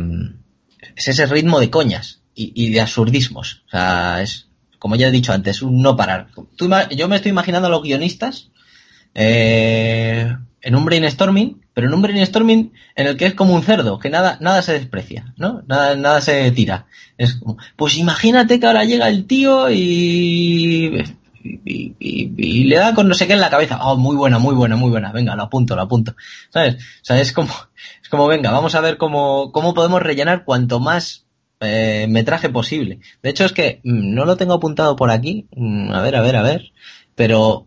es 0.96 1.08
ese 1.08 1.26
ritmo 1.26 1.60
de 1.60 1.70
coñas 1.70 2.22
y, 2.34 2.70
de 2.70 2.80
absurdismos. 2.80 3.62
O 3.66 3.70
sea, 3.70 4.22
es, 4.22 4.48
como 4.78 4.96
ya 4.96 5.08
he 5.08 5.12
dicho 5.12 5.32
antes, 5.32 5.62
un 5.62 5.82
no 5.82 5.96
parar. 5.96 6.28
Yo 6.96 7.08
me 7.08 7.16
estoy 7.16 7.30
imaginando 7.30 7.68
a 7.68 7.70
los 7.70 7.82
guionistas 7.82 8.50
eh, 9.14 10.34
en 10.62 10.76
un 10.76 10.84
brainstorming, 10.84 11.60
pero 11.74 11.88
en 11.88 11.94
un 11.94 12.02
brainstorming 12.02 12.72
en 12.94 13.06
el 13.06 13.16
que 13.16 13.26
es 13.26 13.34
como 13.34 13.54
un 13.54 13.62
cerdo, 13.62 13.98
que 13.98 14.10
nada, 14.10 14.38
nada 14.40 14.62
se 14.62 14.72
desprecia, 14.72 15.34
¿no? 15.36 15.62
Nada, 15.66 15.96
nada 15.96 16.20
se 16.20 16.50
tira. 16.52 16.86
Es 17.18 17.34
como, 17.34 17.58
pues 17.76 17.96
imagínate 17.96 18.60
que 18.60 18.66
ahora 18.66 18.84
llega 18.84 19.08
el 19.08 19.26
tío 19.26 19.70
y 19.70 21.02
y, 21.44 22.64
le 22.64 22.76
da 22.76 22.94
con 22.94 23.08
no 23.08 23.14
sé 23.14 23.26
qué 23.26 23.32
en 23.32 23.40
la 23.40 23.50
cabeza. 23.50 23.78
Oh, 23.82 23.96
muy 23.96 24.16
buena, 24.16 24.38
muy 24.38 24.54
buena, 24.54 24.76
muy 24.76 24.90
buena. 24.90 25.12
Venga, 25.12 25.36
lo 25.36 25.42
apunto, 25.42 25.76
lo 25.76 25.82
apunto. 25.82 26.14
¿Sabes? 26.50 26.76
O 26.76 27.04
sea, 27.04 27.20
es 27.20 27.32
como, 27.32 27.52
es 28.02 28.08
como, 28.08 28.26
venga, 28.26 28.50
vamos 28.50 28.74
a 28.74 28.80
ver 28.80 28.96
cómo, 28.96 29.52
cómo 29.52 29.74
podemos 29.74 30.02
rellenar 30.02 30.44
cuanto 30.44 30.80
más 30.80 31.26
eh, 31.60 32.06
metraje 32.08 32.48
posible. 32.50 33.00
De 33.22 33.30
hecho, 33.30 33.44
es 33.44 33.52
que 33.52 33.80
mmm, 33.84 34.14
no 34.14 34.24
lo 34.24 34.36
tengo 34.36 34.54
apuntado 34.54 34.96
por 34.96 35.10
aquí. 35.10 35.46
Mm, 35.54 35.92
a 35.92 36.02
ver, 36.02 36.16
a 36.16 36.22
ver, 36.22 36.36
a 36.36 36.42
ver. 36.42 36.72
Pero, 37.14 37.66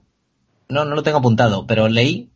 no, 0.70 0.86
no 0.86 0.96
lo 0.96 1.04
tengo 1.04 1.20
apuntado, 1.20 1.68
pero 1.68 1.88
leí 1.88 2.30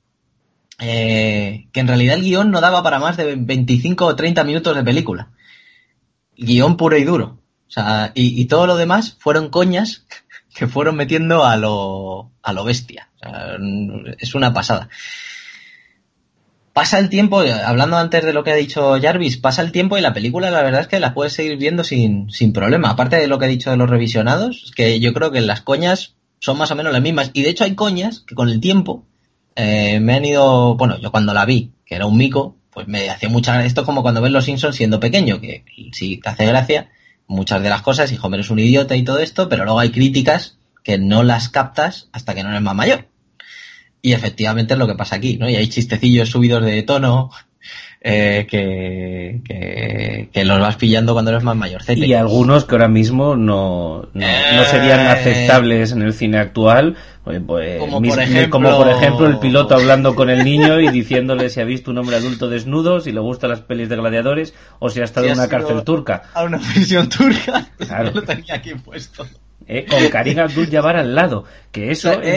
eh, 0.79 1.67
que 1.71 1.79
en 1.79 1.87
realidad 1.87 2.15
el 2.15 2.23
guion 2.23 2.51
no 2.51 2.61
daba 2.61 2.81
para 2.81 2.99
más 2.99 3.17
de 3.17 3.35
25 3.35 4.05
o 4.05 4.15
30 4.15 4.43
minutos 4.43 4.75
de 4.75 4.83
película. 4.83 5.31
Guión 6.37 6.77
puro 6.77 6.97
y 6.97 7.03
duro. 7.03 7.39
O 7.67 7.71
sea, 7.71 8.11
y, 8.15 8.41
y 8.41 8.45
todo 8.45 8.65
lo 8.65 8.77
demás 8.77 9.17
fueron 9.19 9.49
coñas 9.49 10.05
que 10.55 10.67
fueron 10.67 10.95
metiendo 10.95 11.45
a 11.45 11.57
lo, 11.57 12.31
a 12.41 12.53
lo 12.53 12.63
bestia. 12.63 13.09
Es 14.17 14.35
una 14.35 14.53
pasada. 14.53 14.89
Pasa 16.73 16.99
el 16.99 17.09
tiempo, 17.09 17.41
hablando 17.41 17.97
antes 17.97 18.23
de 18.23 18.31
lo 18.31 18.43
que 18.43 18.51
ha 18.51 18.55
dicho 18.55 18.97
Jarvis, 19.01 19.37
pasa 19.37 19.61
el 19.61 19.73
tiempo 19.73 19.97
y 19.97 20.01
la 20.01 20.13
película 20.13 20.49
la 20.49 20.61
verdad 20.61 20.81
es 20.81 20.87
que 20.87 20.99
la 20.99 21.13
puedes 21.13 21.33
seguir 21.33 21.57
viendo 21.57 21.83
sin, 21.83 22.29
sin 22.29 22.53
problema. 22.53 22.91
Aparte 22.91 23.17
de 23.17 23.27
lo 23.27 23.37
que 23.37 23.45
ha 23.45 23.49
dicho 23.49 23.69
de 23.69 23.75
los 23.75 23.89
revisionados, 23.89 24.71
que 24.75 24.99
yo 25.01 25.13
creo 25.13 25.31
que 25.31 25.41
las 25.41 25.61
coñas 25.61 26.15
son 26.39 26.57
más 26.57 26.71
o 26.71 26.75
menos 26.75 26.93
las 26.93 27.01
mismas. 27.01 27.31
Y 27.33 27.41
de 27.41 27.49
hecho 27.49 27.65
hay 27.65 27.75
coñas 27.75 28.21
que 28.21 28.35
con 28.35 28.47
el 28.47 28.61
tiempo 28.61 29.08
eh, 29.61 29.99
me 29.99 30.13
han 30.13 30.23
ido, 30.23 30.75
bueno, 30.75 30.97
yo 30.99 31.11
cuando 31.11 31.33
la 31.33 31.45
vi, 31.45 31.73
que 31.85 31.95
era 31.95 32.05
un 32.05 32.15
mico, 32.15 32.55
pues 32.69 32.87
me 32.87 33.09
hacía 33.09 33.27
mucha 33.27 33.51
gracia. 33.51 33.67
Esto 33.67 33.83
como 33.83 34.01
cuando 34.01 34.21
ves 34.21 34.31
Los 34.31 34.45
Simpsons 34.45 34.77
siendo 34.77 35.01
pequeño, 35.01 35.41
que 35.41 35.65
sí 35.91 36.17
te 36.23 36.29
hace 36.29 36.45
gracia, 36.45 36.91
muchas 37.27 37.61
de 37.61 37.67
las 37.67 37.81
cosas 37.81 38.09
y 38.13 38.17
Homer 38.21 38.39
es 38.39 38.51
un 38.51 38.59
idiota 38.59 38.95
y 38.95 39.03
todo 39.03 39.19
esto, 39.19 39.49
pero 39.49 39.65
luego 39.65 39.79
hay 39.79 39.91
críticas 39.91 40.57
que 40.81 40.97
no 40.97 41.23
las 41.23 41.49
captas 41.49 42.07
hasta 42.13 42.33
que 42.33 42.43
no 42.43 42.51
eres 42.51 42.61
más 42.61 42.73
mayor. 42.73 43.09
Y 44.01 44.13
efectivamente 44.13 44.75
es 44.75 44.79
lo 44.79 44.87
que 44.87 44.95
pasa 44.95 45.17
aquí, 45.17 45.35
¿no? 45.35 45.49
Y 45.49 45.57
hay 45.57 45.67
chistecillos 45.67 46.29
subidos 46.29 46.63
de 46.63 46.81
tono 46.83 47.29
eh, 48.01 48.47
que, 48.49 49.41
que, 49.43 50.29
que, 50.31 50.45
los 50.45 50.59
vas 50.59 50.77
pillando 50.77 51.11
cuando 51.13 51.31
eres 51.31 51.43
más 51.43 51.55
mayorcete. 51.55 52.05
Y 52.05 52.13
algunos 52.13 52.63
que 52.63 52.75
ahora 52.75 52.87
mismo 52.87 53.35
no, 53.35 54.07
no, 54.13 54.27
no 54.55 54.63
serían 54.65 55.01
aceptables 55.07 55.91
en 55.91 56.03
el 56.03 56.13
cine 56.13 56.37
actual. 56.37 56.95
Pues, 57.45 57.77
como, 57.77 57.99
mis, 57.99 58.15
por 58.15 58.23
ejemplo... 58.23 58.49
como 58.49 58.77
por 58.77 58.89
ejemplo 58.89 59.27
el 59.27 59.37
piloto 59.37 59.75
hablando 59.75 60.15
con 60.15 60.29
el 60.29 60.43
niño 60.43 60.79
y 60.79 60.89
diciéndole 60.89 61.49
si 61.49 61.59
ha 61.59 61.63
visto 61.63 61.91
un 61.91 61.99
hombre 61.99 62.15
adulto 62.15 62.49
desnudo, 62.49 63.01
si 63.01 63.11
le 63.11 63.19
gustan 63.19 63.51
las 63.51 63.61
pelis 63.61 63.89
de 63.89 63.97
gladiadores 63.97 64.55
o 64.79 64.89
si 64.89 65.01
ha 65.01 65.03
estado 65.03 65.27
Si 65.27 65.33
en 65.33 65.37
una 65.37 65.47
cárcel 65.47 65.83
turca. 65.83 66.23
A 66.33 66.43
una 66.43 66.57
prisión 66.57 67.07
turca. 67.09 67.67
Claro. 67.77 68.11
lo 68.15 68.23
tenía 68.23 68.55
aquí 68.55 68.73
puesto. 68.75 69.27
¿Eh? 69.67 69.85
con 69.89 70.07
Karim 70.09 70.39
Abdul-Jabbar 70.39 70.97
al 70.97 71.15
lado. 71.15 71.45
Que 71.71 71.91
eso, 71.91 72.13
si, 72.13 72.27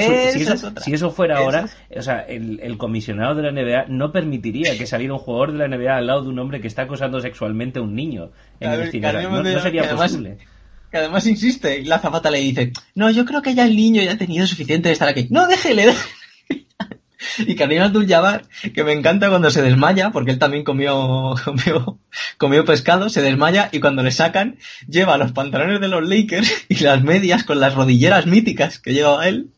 eso 0.42 0.54
es 0.54 0.64
otra. 0.64 0.82
si 0.82 0.92
eso 0.92 1.10
fuera 1.10 1.38
ahora, 1.38 1.68
o 1.96 2.02
sea, 2.02 2.20
el, 2.20 2.60
el 2.62 2.76
comisionado 2.78 3.34
de 3.34 3.42
la 3.42 3.52
NBA 3.52 3.86
no 3.88 4.12
permitiría 4.12 4.76
que 4.76 4.86
saliera 4.86 5.14
un 5.14 5.18
jugador 5.20 5.52
de 5.52 5.58
la 5.58 5.68
NBA 5.76 5.96
al 5.96 6.06
lado 6.06 6.22
de 6.22 6.28
un 6.28 6.38
hombre 6.38 6.60
que 6.60 6.68
está 6.68 6.82
acosando 6.82 7.20
sexualmente 7.20 7.78
a 7.78 7.82
un 7.82 7.94
niño 7.94 8.30
en 8.60 8.70
el 8.72 8.78
No, 8.78 8.90
sería 9.60 9.82
que 9.82 9.88
además- 9.88 10.10
posible. 10.10 10.38
Que 10.90 10.98
además 10.98 11.26
insiste 11.26 11.78
y 11.78 11.84
la 11.84 11.98
zapata 11.98 12.30
le 12.30 12.38
dice, 12.38 12.70
no, 12.94 13.10
yo 13.10 13.24
creo 13.24 13.40
que 13.40 13.54
ya 13.54 13.64
el 13.64 13.74
niño 13.74 14.02
ya 14.02 14.12
ha 14.12 14.18
tenido 14.18 14.46
suficiente 14.46 14.90
de 14.90 14.92
estar 14.92 15.08
aquí. 15.08 15.26
No, 15.30 15.46
déjele, 15.46 15.86
déjele. 15.86 16.04
Y 17.38 17.54
Karim 17.54 17.82
Abdul-Jabbar, 17.82 18.44
que 18.74 18.84
me 18.84 18.92
encanta 18.92 19.28
cuando 19.28 19.50
se 19.50 19.62
desmaya, 19.62 20.10
porque 20.10 20.32
él 20.32 20.38
también 20.38 20.64
comió, 20.64 21.34
comió, 21.44 21.98
comió 22.38 22.64
pescado, 22.64 23.08
se 23.08 23.22
desmaya 23.22 23.68
y 23.72 23.80
cuando 23.80 24.02
le 24.02 24.10
sacan, 24.10 24.58
lleva 24.88 25.18
los 25.18 25.32
pantalones 25.32 25.80
de 25.80 25.88
los 25.88 26.08
Lakers 26.08 26.66
y 26.68 26.76
las 26.82 27.02
medias 27.02 27.44
con 27.44 27.60
las 27.60 27.74
rodilleras 27.74 28.26
míticas 28.26 28.78
que 28.78 28.92
lleva 28.92 29.26
él. 29.28 29.50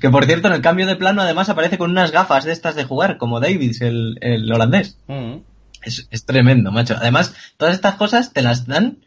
Que 0.00 0.10
por 0.10 0.24
cierto, 0.26 0.48
en 0.48 0.54
el 0.54 0.62
cambio 0.62 0.86
de 0.86 0.96
plano 0.96 1.22
además 1.22 1.48
aparece 1.48 1.78
con 1.78 1.90
unas 1.90 2.12
gafas 2.12 2.44
de 2.44 2.52
estas 2.52 2.76
de 2.76 2.84
jugar, 2.84 3.16
como 3.18 3.40
Davids, 3.40 3.80
el, 3.80 4.16
el 4.20 4.50
holandés. 4.52 4.98
Mm. 5.08 5.38
Es, 5.82 6.08
es 6.10 6.24
tremendo, 6.24 6.70
macho. 6.72 6.96
Además, 6.98 7.34
todas 7.56 7.74
estas 7.74 7.96
cosas 7.96 8.32
te 8.32 8.42
las 8.42 8.66
dan 8.66 8.98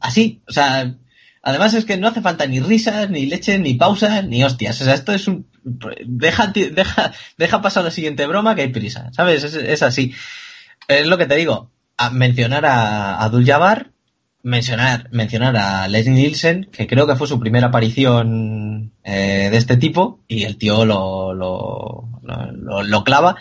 así. 0.00 0.42
O 0.48 0.52
sea, 0.52 0.94
además 1.42 1.74
es 1.74 1.84
que 1.84 1.96
no 1.96 2.08
hace 2.08 2.20
falta 2.20 2.46
ni 2.46 2.60
risas, 2.60 3.10
ni 3.10 3.26
leche, 3.26 3.58
ni 3.58 3.74
pausas, 3.74 4.24
ni 4.24 4.42
hostias. 4.44 4.80
O 4.80 4.84
sea, 4.84 4.94
esto 4.94 5.12
es 5.12 5.28
un... 5.28 5.46
Deja, 5.62 6.52
pasar 7.62 7.84
la 7.84 7.90
siguiente 7.90 8.26
broma 8.26 8.54
que 8.54 8.62
hay 8.62 8.68
prisa. 8.68 9.10
¿Sabes? 9.12 9.44
Es, 9.44 9.82
así. 9.82 10.14
Es 10.88 11.06
lo 11.06 11.18
que 11.18 11.26
te 11.26 11.36
digo. 11.36 11.70
Mencionar 12.12 12.64
a 12.64 13.18
Abdul 13.22 13.44
Jabbar, 13.44 13.90
mencionar, 14.42 15.08
mencionar 15.12 15.56
a 15.56 15.86
Leslie 15.88 16.14
Nielsen, 16.14 16.68
que 16.72 16.86
creo 16.86 17.06
que 17.06 17.16
fue 17.16 17.26
su 17.28 17.38
primera 17.38 17.66
aparición 17.66 18.92
eh, 19.04 19.48
de 19.50 19.56
este 19.56 19.76
tipo, 19.76 20.20
y 20.26 20.44
el 20.44 20.56
tío 20.56 20.86
lo, 20.86 21.34
lo, 21.34 22.08
lo, 22.22 22.52
lo- 22.52 22.82
lo 22.82 23.04
clava. 23.04 23.36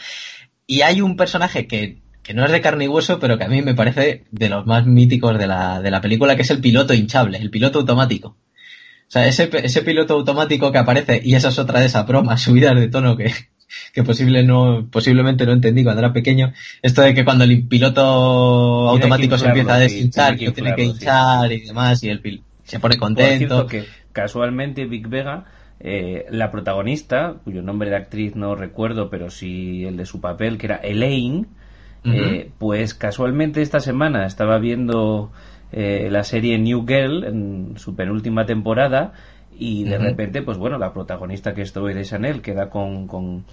Y 0.68 0.82
hay 0.82 1.00
un 1.02 1.16
personaje 1.16 1.68
que, 1.68 2.02
que 2.22 2.34
no 2.34 2.46
es 2.46 2.52
de 2.52 2.62
carne 2.62 2.86
y 2.86 2.88
hueso, 2.90 3.20
pero 3.20 3.38
que 3.38 3.46
a 3.46 3.50
mí 3.50 3.62
me 3.62 3.76
parece 3.76 4.26
de 4.32 4.50
los 4.50 4.66
más 4.66 4.86
míticos 4.86 5.38
de 5.40 5.48
la, 5.48 5.82
de 5.82 5.92
la 5.92 6.02
película, 6.02 6.36
que 6.36 6.42
es 6.44 6.52
el 6.52 6.60
piloto 6.62 6.94
hinchable, 6.94 7.38
el 7.38 7.50
piloto 7.50 7.80
automático. 7.80 8.36
O 9.10 9.12
sea, 9.12 9.28
ese, 9.28 9.50
ese 9.64 9.82
piloto 9.82 10.14
automático 10.14 10.72
que 10.72 10.78
aparece, 10.78 11.20
y 11.24 11.34
esa 11.34 11.50
es 11.50 11.58
otra 11.58 11.80
de 11.80 11.88
esas 11.88 12.06
bromas 12.06 12.44
subidas 12.44 12.76
de 12.76 12.90
tono 12.90 13.18
que, 13.18 13.34
que 13.94 14.04
posible 14.04 14.44
no, 14.44 14.88
posiblemente 14.92 15.48
no 15.48 15.54
entendí 15.54 15.84
cuando 15.84 16.02
era 16.02 16.14
pequeño. 16.14 16.54
Esto 16.84 17.02
de 17.02 17.16
que 17.16 17.26
cuando 17.26 17.44
el 17.44 17.68
piloto 17.68 18.04
automático 18.88 19.36
se 19.40 19.48
empieza 19.48 19.74
a 19.74 19.80
deshinchar, 19.80 20.38
que 20.38 20.46
que 20.46 20.52
tiene 20.52 20.76
que 20.76 20.84
hinchar 20.84 21.52
y 21.52 21.62
demás, 21.62 22.04
y 22.04 22.10
el 22.10 22.22
pil 22.22 22.44
se 22.66 22.80
pone 22.80 22.98
contento. 22.98 23.66
que 23.66 23.86
casualmente 24.12 24.86
Vic 24.86 25.10
Vega, 25.10 25.46
eh, 25.80 26.28
la 26.30 26.52
protagonista, 26.52 27.38
cuyo 27.44 27.64
nombre 27.64 27.90
de 27.90 27.96
actriz 27.96 28.36
no 28.36 28.54
recuerdo, 28.54 29.10
pero 29.10 29.32
sí 29.32 29.86
el 29.86 29.98
de 29.98 30.06
su 30.06 30.22
papel, 30.22 30.60
que 30.60 30.68
era 30.68 30.76
Elaine, 30.76 31.48
eh, 32.06 32.52
pues 32.60 32.94
casualmente 32.94 33.64
esta 33.64 33.80
semana 33.80 34.26
estaba 34.26 34.60
viendo 34.60 35.32
eh, 35.72 36.10
la 36.10 36.24
serie 36.24 36.58
New 36.58 36.86
Girl 36.88 37.24
en 37.24 37.74
su 37.78 37.96
penúltima 37.96 38.46
temporada 38.46 39.14
y 39.58 39.84
de 39.84 39.98
repente, 39.98 40.42
pues 40.42 40.58
bueno, 40.58 40.78
la 40.78 40.94
protagonista 40.94 41.54
que 41.54 41.64
es 41.64 41.74
Zoe 41.74 41.94
de 41.94 42.06
Chanel 42.06 42.42
queda 42.42 42.70
con, 42.70 43.08
con, 43.08 43.44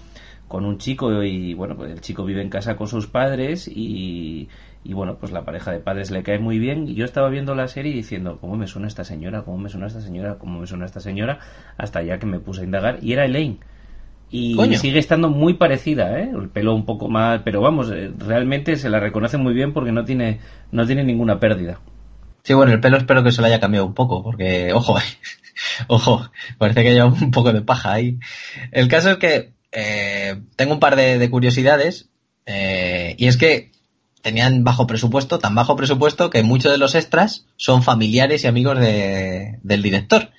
con 0.47 0.65
un 0.65 0.77
chico 0.77 1.21
y 1.21 1.53
bueno, 1.53 1.75
pues 1.75 1.91
el 1.91 1.99
chico 1.99 2.23
vive 2.23 2.41
en 2.41 2.49
casa 2.49 2.77
con 2.77 2.87
sus 2.87 3.07
padres 3.07 3.67
y, 3.67 4.47
y 4.85 4.93
bueno, 4.93 5.17
pues 5.19 5.33
la 5.33 5.43
pareja 5.43 5.71
de 5.71 5.79
padres 5.79 6.09
le 6.09 6.23
cae 6.23 6.39
muy 6.39 6.59
bien 6.59 6.87
y 6.87 6.95
yo 6.95 7.03
estaba 7.03 7.29
viendo 7.29 7.55
la 7.55 7.67
serie 7.67 7.93
diciendo, 7.93 8.37
¿cómo 8.39 8.55
me 8.55 8.67
suena 8.67 8.87
esta 8.87 9.03
señora? 9.03 9.41
¿Cómo 9.41 9.57
me 9.57 9.69
suena 9.69 9.87
esta 9.87 9.99
señora? 9.99 10.35
¿Cómo 10.35 10.61
me 10.61 10.67
suena 10.67 10.85
esta 10.85 11.01
señora? 11.01 11.39
Hasta 11.77 12.01
ya 12.01 12.19
que 12.19 12.25
me 12.25 12.39
puse 12.39 12.61
a 12.61 12.63
indagar 12.63 12.99
y 13.01 13.11
era 13.11 13.25
Elaine. 13.25 13.57
Y 14.29 14.55
Coño. 14.55 14.77
sigue 14.77 14.99
estando 14.99 15.29
muy 15.29 15.55
parecida, 15.55 16.19
¿eh? 16.19 16.31
El 16.33 16.49
pelo 16.49 16.73
un 16.73 16.85
poco 16.85 17.09
más, 17.09 17.41
pero 17.43 17.61
vamos, 17.61 17.91
eh, 17.91 18.11
realmente 18.17 18.75
se 18.75 18.89
la 18.89 18.99
reconoce 18.99 19.37
muy 19.37 19.53
bien 19.53 19.73
porque 19.73 19.91
no 19.91 20.03
tiene, 20.03 20.39
no 20.71 20.85
tiene 20.85 21.03
ninguna 21.03 21.39
pérdida. 21.39 21.79
Sí, 22.47 22.53
bueno, 22.53 22.71
el 22.71 22.79
pelo 22.79 22.95
espero 22.95 23.25
que 23.25 23.33
se 23.33 23.41
lo 23.41 23.47
haya 23.47 23.59
cambiado 23.59 23.85
un 23.85 23.93
poco, 23.93 24.23
porque, 24.23 24.71
ojo, 24.71 24.95
ojo, 25.87 26.31
parece 26.57 26.81
que 26.81 26.93
lleva 26.93 27.07
un 27.07 27.29
poco 27.31 27.51
de 27.51 27.61
paja 27.61 27.91
ahí. 27.91 28.19
El 28.71 28.87
caso 28.87 29.11
es 29.11 29.17
que 29.17 29.51
eh, 29.73 30.41
tengo 30.55 30.73
un 30.73 30.79
par 30.79 30.95
de, 30.95 31.17
de 31.17 31.29
curiosidades, 31.29 32.07
eh, 32.45 33.15
y 33.17 33.27
es 33.27 33.35
que 33.35 33.73
tenían 34.21 34.63
bajo 34.63 34.87
presupuesto, 34.87 35.39
tan 35.39 35.55
bajo 35.55 35.75
presupuesto 35.75 36.29
que 36.29 36.41
muchos 36.43 36.71
de 36.71 36.77
los 36.77 36.95
extras 36.95 37.47
son 37.57 37.83
familiares 37.83 38.45
y 38.45 38.47
amigos 38.47 38.79
de- 38.79 39.59
del 39.61 39.81
director. 39.83 40.31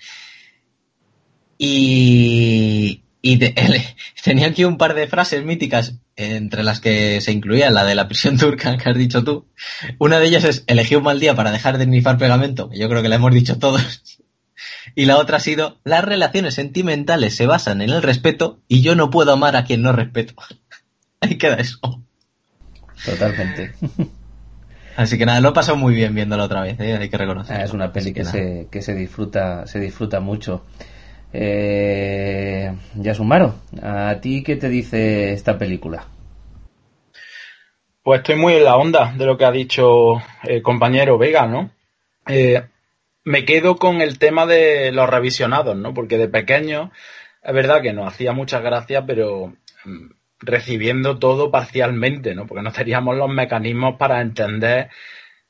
Y, 1.58 3.02
y 3.32 3.36
de- 3.36 3.52
él- 3.56 3.82
tenía 4.24 4.46
aquí 4.48 4.64
un 4.64 4.78
par 4.78 4.94
de 4.94 5.06
frases 5.06 5.44
míticas, 5.44 5.94
entre 6.16 6.62
las 6.64 6.80
que 6.80 7.20
se 7.20 7.30
incluía 7.32 7.70
la 7.70 7.84
de 7.84 7.94
la 7.94 8.08
prisión 8.08 8.38
turca 8.38 8.76
que 8.76 8.88
has 8.88 8.96
dicho 8.96 9.22
tú. 9.22 9.46
Una 9.98 10.18
de 10.18 10.26
ellas 10.26 10.44
es 10.44 10.64
elegí 10.66 10.94
un 10.96 11.04
mal 11.04 11.20
día 11.20 11.34
para 11.34 11.52
dejar 11.52 11.78
de 11.78 11.86
nifar 11.86 12.16
pegamento, 12.18 12.70
que 12.70 12.78
yo 12.78 12.88
creo 12.88 13.02
que 13.02 13.08
la 13.08 13.16
hemos 13.16 13.32
dicho 13.34 13.58
todos. 13.58 14.02
Y 14.94 15.04
la 15.04 15.18
otra 15.18 15.36
ha 15.36 15.40
sido 15.40 15.78
las 15.84 16.02
relaciones 16.02 16.54
sentimentales 16.54 17.36
se 17.36 17.46
basan 17.46 17.82
en 17.82 17.90
el 17.90 18.02
respeto 18.02 18.58
y 18.66 18.80
yo 18.82 18.96
no 18.96 19.10
puedo 19.10 19.32
amar 19.32 19.54
a 19.54 19.64
quien 19.64 19.82
no 19.82 19.92
respeto. 19.92 20.34
Ahí 21.20 21.36
queda 21.36 21.56
eso. 21.56 21.78
Totalmente. 23.04 23.72
Así 24.96 25.16
que 25.18 25.26
nada, 25.26 25.40
lo 25.40 25.50
he 25.50 25.52
pasado 25.52 25.76
muy 25.76 25.94
bien 25.94 26.14
viéndolo 26.14 26.42
otra 26.42 26.62
vez, 26.62 26.80
¿eh? 26.80 26.96
hay 26.96 27.08
que 27.08 27.16
reconocer. 27.18 27.56
Ah, 27.56 27.64
es 27.64 27.72
una 27.72 27.92
peli 27.92 28.12
que, 28.12 28.20
nada. 28.24 28.32
se, 28.32 28.66
que 28.72 28.82
se 28.82 28.94
disfruta, 28.94 29.66
se 29.66 29.78
disfruta 29.78 30.18
mucho. 30.20 30.64
Eh, 31.32 32.74
Yasumaro, 32.94 33.54
¿a 33.82 34.18
ti 34.20 34.42
qué 34.42 34.56
te 34.56 34.68
dice 34.68 35.32
esta 35.32 35.58
película? 35.58 36.06
Pues 38.02 38.20
estoy 38.20 38.36
muy 38.36 38.54
en 38.54 38.64
la 38.64 38.76
onda 38.76 39.12
de 39.16 39.26
lo 39.26 39.36
que 39.36 39.44
ha 39.44 39.50
dicho 39.50 40.14
el 40.44 40.62
compañero 40.62 41.18
Vega, 41.18 41.46
¿no? 41.46 41.70
Eh, 42.26 42.62
me 43.24 43.44
quedo 43.44 43.76
con 43.76 44.00
el 44.00 44.18
tema 44.18 44.46
de 44.46 44.90
los 44.92 45.08
revisionados, 45.08 45.76
¿no? 45.76 45.92
Porque 45.92 46.16
de 46.16 46.28
pequeño 46.28 46.90
es 47.42 47.54
verdad 47.54 47.82
que 47.82 47.92
nos 47.92 48.08
hacía 48.08 48.32
muchas 48.32 48.62
gracias, 48.62 49.04
pero 49.06 49.52
mm, 49.84 50.10
recibiendo 50.40 51.18
todo 51.18 51.50
parcialmente, 51.50 52.34
¿no? 52.34 52.46
Porque 52.46 52.62
no 52.62 52.72
teníamos 52.72 53.16
los 53.16 53.28
mecanismos 53.28 53.96
para 53.98 54.22
entender, 54.22 54.88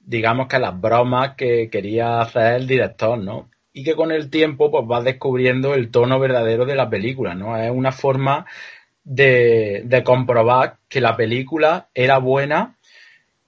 digamos 0.01 0.49
que 0.49 0.59
las 0.59 0.81
bromas 0.81 1.37
que 1.37 1.69
quería 1.71 2.21
hacer 2.21 2.55
el 2.55 2.67
director, 2.67 3.19
¿no? 3.19 3.49
Y 3.79 3.85
que 3.85 3.95
con 3.95 4.11
el 4.11 4.29
tiempo, 4.29 4.73
pues 4.73 4.89
vas 4.89 5.05
descubriendo 5.05 5.73
el 5.73 5.93
tono 5.93 6.19
verdadero 6.19 6.67
de 6.67 6.75
la 6.75 6.91
película, 6.91 7.37
¿no? 7.37 7.57
Es 7.57 7.71
una 7.71 7.93
forma 7.93 8.45
de, 9.05 10.03
comprobar 10.05 10.79
que 10.89 11.01
la 11.01 11.17
película 11.17 11.87
era 11.95 12.19
buena 12.19 12.75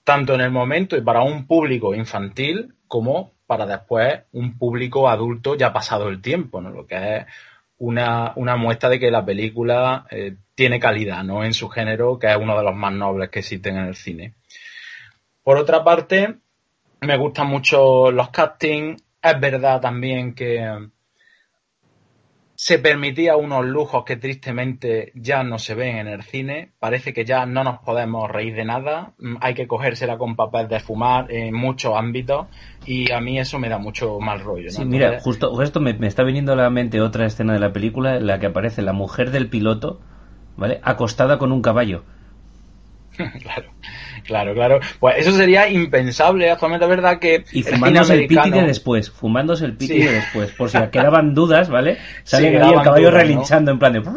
tanto 0.04 0.34
en 0.34 0.40
el 0.40 0.52
momento 0.52 0.96
y 0.96 1.00
para 1.00 1.22
un 1.22 1.48
público 1.48 1.96
infantil 1.96 2.74
como 2.86 3.32
para 3.48 3.66
después 3.66 4.20
un 4.30 4.56
público 4.56 5.08
adulto 5.08 5.56
ya 5.56 5.72
pasado 5.72 6.08
el 6.08 6.22
tiempo, 6.22 6.60
¿no? 6.60 6.70
Lo 6.70 6.86
que 6.86 7.16
es 7.16 7.26
una, 7.78 8.32
una 8.36 8.54
muestra 8.54 8.88
de 8.88 9.00
que 9.00 9.10
la 9.10 9.24
película 9.24 10.06
eh, 10.12 10.36
tiene 10.54 10.78
calidad, 10.78 11.24
¿no? 11.24 11.42
En 11.42 11.54
su 11.54 11.68
género, 11.68 12.20
que 12.20 12.28
es 12.28 12.36
uno 12.36 12.56
de 12.56 12.62
los 12.62 12.76
más 12.76 12.92
nobles 12.92 13.30
que 13.30 13.40
existen 13.40 13.78
en 13.78 13.86
el 13.86 13.96
cine. 13.96 14.34
Por 15.42 15.56
otra 15.56 15.82
parte, 15.82 16.36
me 17.00 17.16
gustan 17.16 17.48
mucho 17.48 18.12
los 18.12 18.30
castings. 18.30 19.02
Es 19.22 19.40
verdad 19.40 19.80
también 19.80 20.34
que 20.34 20.90
se 22.62 22.78
permitía 22.78 23.36
unos 23.36 23.64
lujos 23.64 24.04
que 24.04 24.16
tristemente 24.16 25.12
ya 25.14 25.42
no 25.42 25.58
se 25.58 25.74
ven 25.74 25.96
en 25.96 26.08
el 26.08 26.22
cine. 26.22 26.72
Parece 26.78 27.14
que 27.14 27.24
ya 27.24 27.46
no 27.46 27.64
nos 27.64 27.78
podemos 27.78 28.30
reír 28.30 28.54
de 28.54 28.66
nada. 28.66 29.14
Mm, 29.18 29.36
hay 29.40 29.54
que 29.54 29.66
cogérsela 29.66 30.18
con 30.18 30.36
papel 30.36 30.68
de 30.68 30.78
fumar 30.78 31.32
en 31.32 31.54
muchos 31.54 31.96
ámbitos 31.96 32.48
y 32.84 33.10
a 33.12 33.20
mí 33.22 33.38
eso 33.38 33.58
me 33.58 33.70
da 33.70 33.78
mucho 33.78 34.20
mal 34.20 34.40
rollo. 34.40 34.68
Sí, 34.68 34.84
mira, 34.84 35.20
justo 35.20 35.62
esto 35.62 35.80
me, 35.80 35.94
me, 35.94 36.06
está 36.06 36.22
viniendo 36.22 36.52
a 36.52 36.56
la 36.56 36.68
mente 36.68 37.00
otra 37.00 37.24
escena 37.24 37.54
de 37.54 37.60
la 37.60 37.72
película 37.72 38.16
en 38.16 38.26
la 38.26 38.38
que 38.38 38.48
aparece 38.48 38.82
la 38.82 38.92
mujer 38.92 39.30
del 39.30 39.48
piloto, 39.48 40.02
¿vale? 40.58 40.80
Acostada 40.82 41.38
con 41.38 41.52
un 41.52 41.62
caballo. 41.62 42.04
claro. 43.42 43.70
Claro, 44.24 44.54
claro. 44.54 44.80
Pues 44.98 45.16
eso 45.18 45.32
sería 45.32 45.68
impensable 45.68 46.50
actualmente, 46.50 46.86
¿verdad? 46.86 47.18
Que 47.18 47.44
y 47.52 47.62
fumándose 47.62 48.14
el, 48.14 48.26
piti 48.26 48.50
de 48.50 48.62
después, 48.62 49.10
fumándose 49.10 49.64
el 49.64 49.76
piti 49.76 49.98
de 49.98 50.12
después, 50.12 50.52
por 50.52 50.68
si 50.70 50.78
quedaban 50.92 51.34
dudas, 51.34 51.68
¿vale? 51.68 51.98
Sale 52.24 52.48
ahí 52.48 52.72
el 52.72 52.82
caballo 52.82 53.10
relinchando 53.10 53.70
en 53.72 53.78
plan 53.78 53.92
de... 53.94 54.02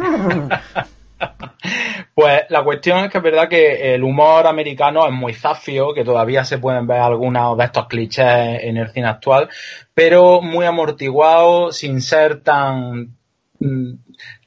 Pues 2.13 2.41
la 2.49 2.63
cuestión 2.63 3.05
es 3.05 3.11
que 3.11 3.17
es 3.17 3.23
verdad 3.23 3.49
que 3.49 3.95
el 3.95 4.03
humor 4.03 4.45
americano 4.45 5.07
es 5.07 5.13
muy 5.13 5.33
zafio, 5.33 5.93
que 5.93 6.03
todavía 6.03 6.43
se 6.43 6.59
pueden 6.59 6.85
ver 6.85 6.99
algunos 6.99 7.57
de 7.57 7.63
estos 7.63 7.87
clichés 7.87 8.59
en 8.61 8.77
el 8.77 8.89
cine 8.91 9.07
actual, 9.07 9.49
pero 9.93 10.41
muy 10.41 10.65
amortiguado, 10.65 11.71
sin 11.71 12.01
ser 12.01 12.41
tan 12.41 13.15
mm, 13.59 13.93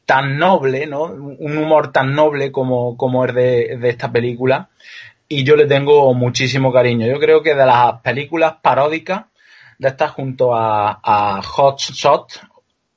tan 0.06 0.38
noble, 0.38 0.86
¿no? 0.86 1.02
Un 1.02 1.58
humor 1.58 1.92
tan 1.92 2.14
noble 2.14 2.52
como, 2.52 2.96
como 2.96 3.24
es 3.24 3.34
de, 3.34 3.76
de 3.76 3.88
esta 3.88 4.10
película 4.10 4.70
y 5.28 5.44
yo 5.44 5.56
le 5.56 5.66
tengo 5.66 6.12
muchísimo 6.14 6.72
cariño. 6.72 7.06
Yo 7.06 7.18
creo 7.18 7.42
que 7.42 7.54
de 7.54 7.66
las 7.66 8.00
películas 8.00 8.56
paródicas 8.62 9.26
de 9.78 9.88
estas 9.88 10.12
junto 10.12 10.54
a, 10.54 11.40
Hot 11.42 11.78
Shot, 11.78 12.32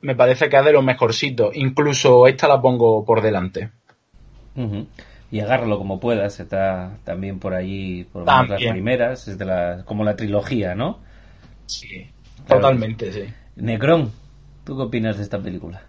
me 0.02 0.16
parece 0.16 0.50
que 0.50 0.58
es 0.58 0.66
de 0.66 0.72
los 0.72 0.84
mejorcitos. 0.84 1.56
Incluso 1.56 2.28
esta 2.28 2.48
la 2.48 2.62
pongo 2.62 3.04
por 3.04 3.22
delante. 3.22 3.72
Y 5.32 5.40
agárralo 5.40 5.78
como 5.78 6.00
puedas, 6.00 6.40
está 6.40 6.98
también 7.04 7.40
por 7.40 7.54
allí, 7.54 8.04
por 8.04 8.26
las 8.26 8.62
primeras, 8.62 9.28
es 9.28 9.38
de 9.38 9.46
la, 9.46 9.84
como 9.86 10.04
la 10.04 10.16
trilogía, 10.16 10.76
¿no? 10.76 11.00
Sí, 11.66 12.10
totalmente, 12.48 13.12
sí. 13.12 13.26
Necron, 13.56 14.12
¿tú 14.64 14.76
qué 14.76 14.84
opinas 14.84 15.18
de 15.18 15.24
esta 15.24 15.40
película? 15.40 15.84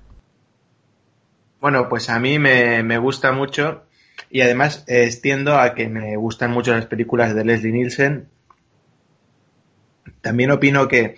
Bueno, 1.60 1.88
pues 1.88 2.08
a 2.08 2.18
mí 2.18 2.38
me, 2.38 2.82
me 2.82 2.98
gusta 2.98 3.32
mucho 3.32 3.82
y 4.30 4.40
además 4.40 4.84
extiendo 4.86 5.58
a 5.58 5.74
que 5.74 5.88
me 5.88 6.16
gustan 6.16 6.50
mucho 6.50 6.72
las 6.72 6.86
películas 6.86 7.34
de 7.34 7.44
Leslie 7.44 7.72
Nielsen. 7.72 8.28
También 10.20 10.50
opino 10.50 10.88
que 10.88 11.16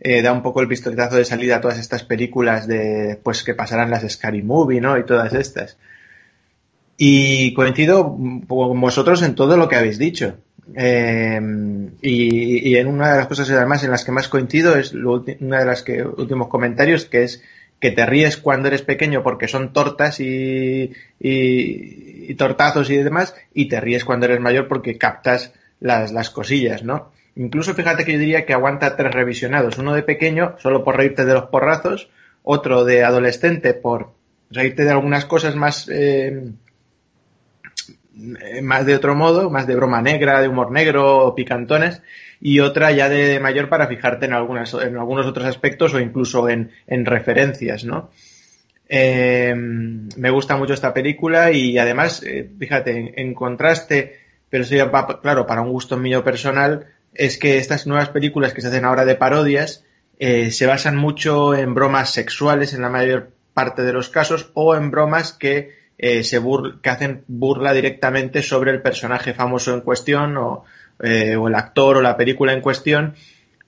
eh, 0.00 0.22
da 0.22 0.32
un 0.32 0.42
poco 0.42 0.60
el 0.60 0.68
pistoletazo 0.68 1.16
de 1.16 1.24
salida 1.24 1.56
a 1.56 1.60
todas 1.60 1.78
estas 1.78 2.04
películas 2.04 2.66
de 2.66 3.20
pues 3.22 3.42
que 3.44 3.54
pasarán 3.54 3.90
las 3.90 4.10
Scary 4.10 4.42
Movie, 4.42 4.80
¿no? 4.80 4.98
Y 4.98 5.04
todas 5.04 5.32
estas. 5.32 5.78
Y 6.96 7.54
coincido 7.54 8.16
con 8.48 8.80
vosotros 8.80 9.22
en 9.22 9.34
todo 9.34 9.56
lo 9.56 9.68
que 9.68 9.76
habéis 9.76 9.98
dicho. 9.98 10.36
Eh, 10.74 11.40
y, 12.00 12.76
en 12.76 12.86
una 12.86 13.12
de 13.12 13.18
las 13.18 13.26
cosas 13.26 13.50
además 13.50 13.84
en 13.84 13.90
las 13.90 14.04
que 14.04 14.12
más 14.12 14.28
coincido 14.28 14.76
es 14.76 14.94
una 14.94 15.58
de 15.58 15.66
las 15.66 15.82
que 15.82 16.02
últimos 16.02 16.48
comentarios 16.48 17.04
que 17.04 17.24
es 17.24 17.42
que 17.84 17.90
te 17.90 18.06
ríes 18.06 18.38
cuando 18.38 18.68
eres 18.68 18.80
pequeño 18.80 19.22
porque 19.22 19.46
son 19.46 19.74
tortas 19.74 20.18
y, 20.18 20.90
y, 21.20 22.34
tortazos 22.36 22.88
y 22.88 22.96
demás, 22.96 23.36
y 23.52 23.68
te 23.68 23.78
ríes 23.78 24.06
cuando 24.06 24.24
eres 24.24 24.40
mayor 24.40 24.68
porque 24.68 24.96
captas 24.96 25.52
las, 25.80 26.10
las 26.10 26.30
cosillas, 26.30 26.82
¿no? 26.82 27.12
Incluso 27.36 27.74
fíjate 27.74 28.06
que 28.06 28.14
yo 28.14 28.18
diría 28.18 28.46
que 28.46 28.54
aguanta 28.54 28.96
tres 28.96 29.12
revisionados. 29.12 29.76
Uno 29.76 29.92
de 29.92 30.02
pequeño, 30.02 30.54
solo 30.60 30.82
por 30.82 30.96
reírte 30.96 31.26
de 31.26 31.34
los 31.34 31.48
porrazos, 31.48 32.08
otro 32.42 32.86
de 32.86 33.04
adolescente 33.04 33.74
por 33.74 34.14
reírte 34.48 34.84
de 34.84 34.90
algunas 34.90 35.26
cosas 35.26 35.54
más, 35.54 35.86
eh, 35.92 36.52
más 38.62 38.86
de 38.86 38.94
otro 38.94 39.14
modo, 39.14 39.50
más 39.50 39.66
de 39.66 39.76
broma 39.76 40.00
negra, 40.00 40.40
de 40.40 40.48
humor 40.48 40.70
negro 40.70 41.34
picantones, 41.36 42.00
y 42.46 42.60
otra 42.60 42.92
ya 42.92 43.08
de 43.08 43.40
mayor 43.40 43.70
para 43.70 43.86
fijarte 43.86 44.26
en, 44.26 44.34
algunas, 44.34 44.74
en 44.74 44.98
algunos 44.98 45.24
otros 45.24 45.46
aspectos 45.46 45.94
o 45.94 45.98
incluso 45.98 46.46
en, 46.50 46.72
en 46.86 47.06
referencias, 47.06 47.84
¿no? 47.84 48.10
Eh, 48.86 49.54
me 49.54 50.30
gusta 50.30 50.54
mucho 50.58 50.74
esta 50.74 50.92
película 50.92 51.52
y 51.52 51.78
además, 51.78 52.22
eh, 52.22 52.46
fíjate, 52.58 53.18
en, 53.18 53.32
contraste, 53.32 54.20
pero 54.50 54.62
eso 54.62 54.76
ya 54.76 54.90
claro, 55.22 55.46
para 55.46 55.62
un 55.62 55.70
gusto 55.70 55.96
mío 55.96 56.22
personal, 56.22 56.88
es 57.14 57.38
que 57.38 57.56
estas 57.56 57.86
nuevas 57.86 58.10
películas 58.10 58.52
que 58.52 58.60
se 58.60 58.68
hacen 58.68 58.84
ahora 58.84 59.06
de 59.06 59.14
parodias 59.14 59.82
eh, 60.18 60.50
se 60.50 60.66
basan 60.66 60.98
mucho 60.98 61.54
en 61.54 61.72
bromas 61.72 62.10
sexuales 62.10 62.74
en 62.74 62.82
la 62.82 62.90
mayor 62.90 63.30
parte 63.54 63.84
de 63.84 63.94
los 63.94 64.10
casos 64.10 64.50
o 64.52 64.76
en 64.76 64.90
bromas 64.90 65.32
que, 65.32 65.70
se 65.96 66.42
que 66.82 66.90
hacen 66.90 67.24
burla 67.26 67.72
directamente 67.72 68.42
sobre 68.42 68.70
el 68.70 68.82
personaje 68.82 69.32
famoso 69.32 69.72
en 69.72 69.80
cuestión 69.80 70.36
o, 70.36 70.64
eh, 71.02 71.36
o 71.36 71.48
el 71.48 71.54
actor 71.54 71.96
o 71.98 72.02
la 72.02 72.16
película 72.16 72.52
en 72.52 72.60
cuestión, 72.60 73.14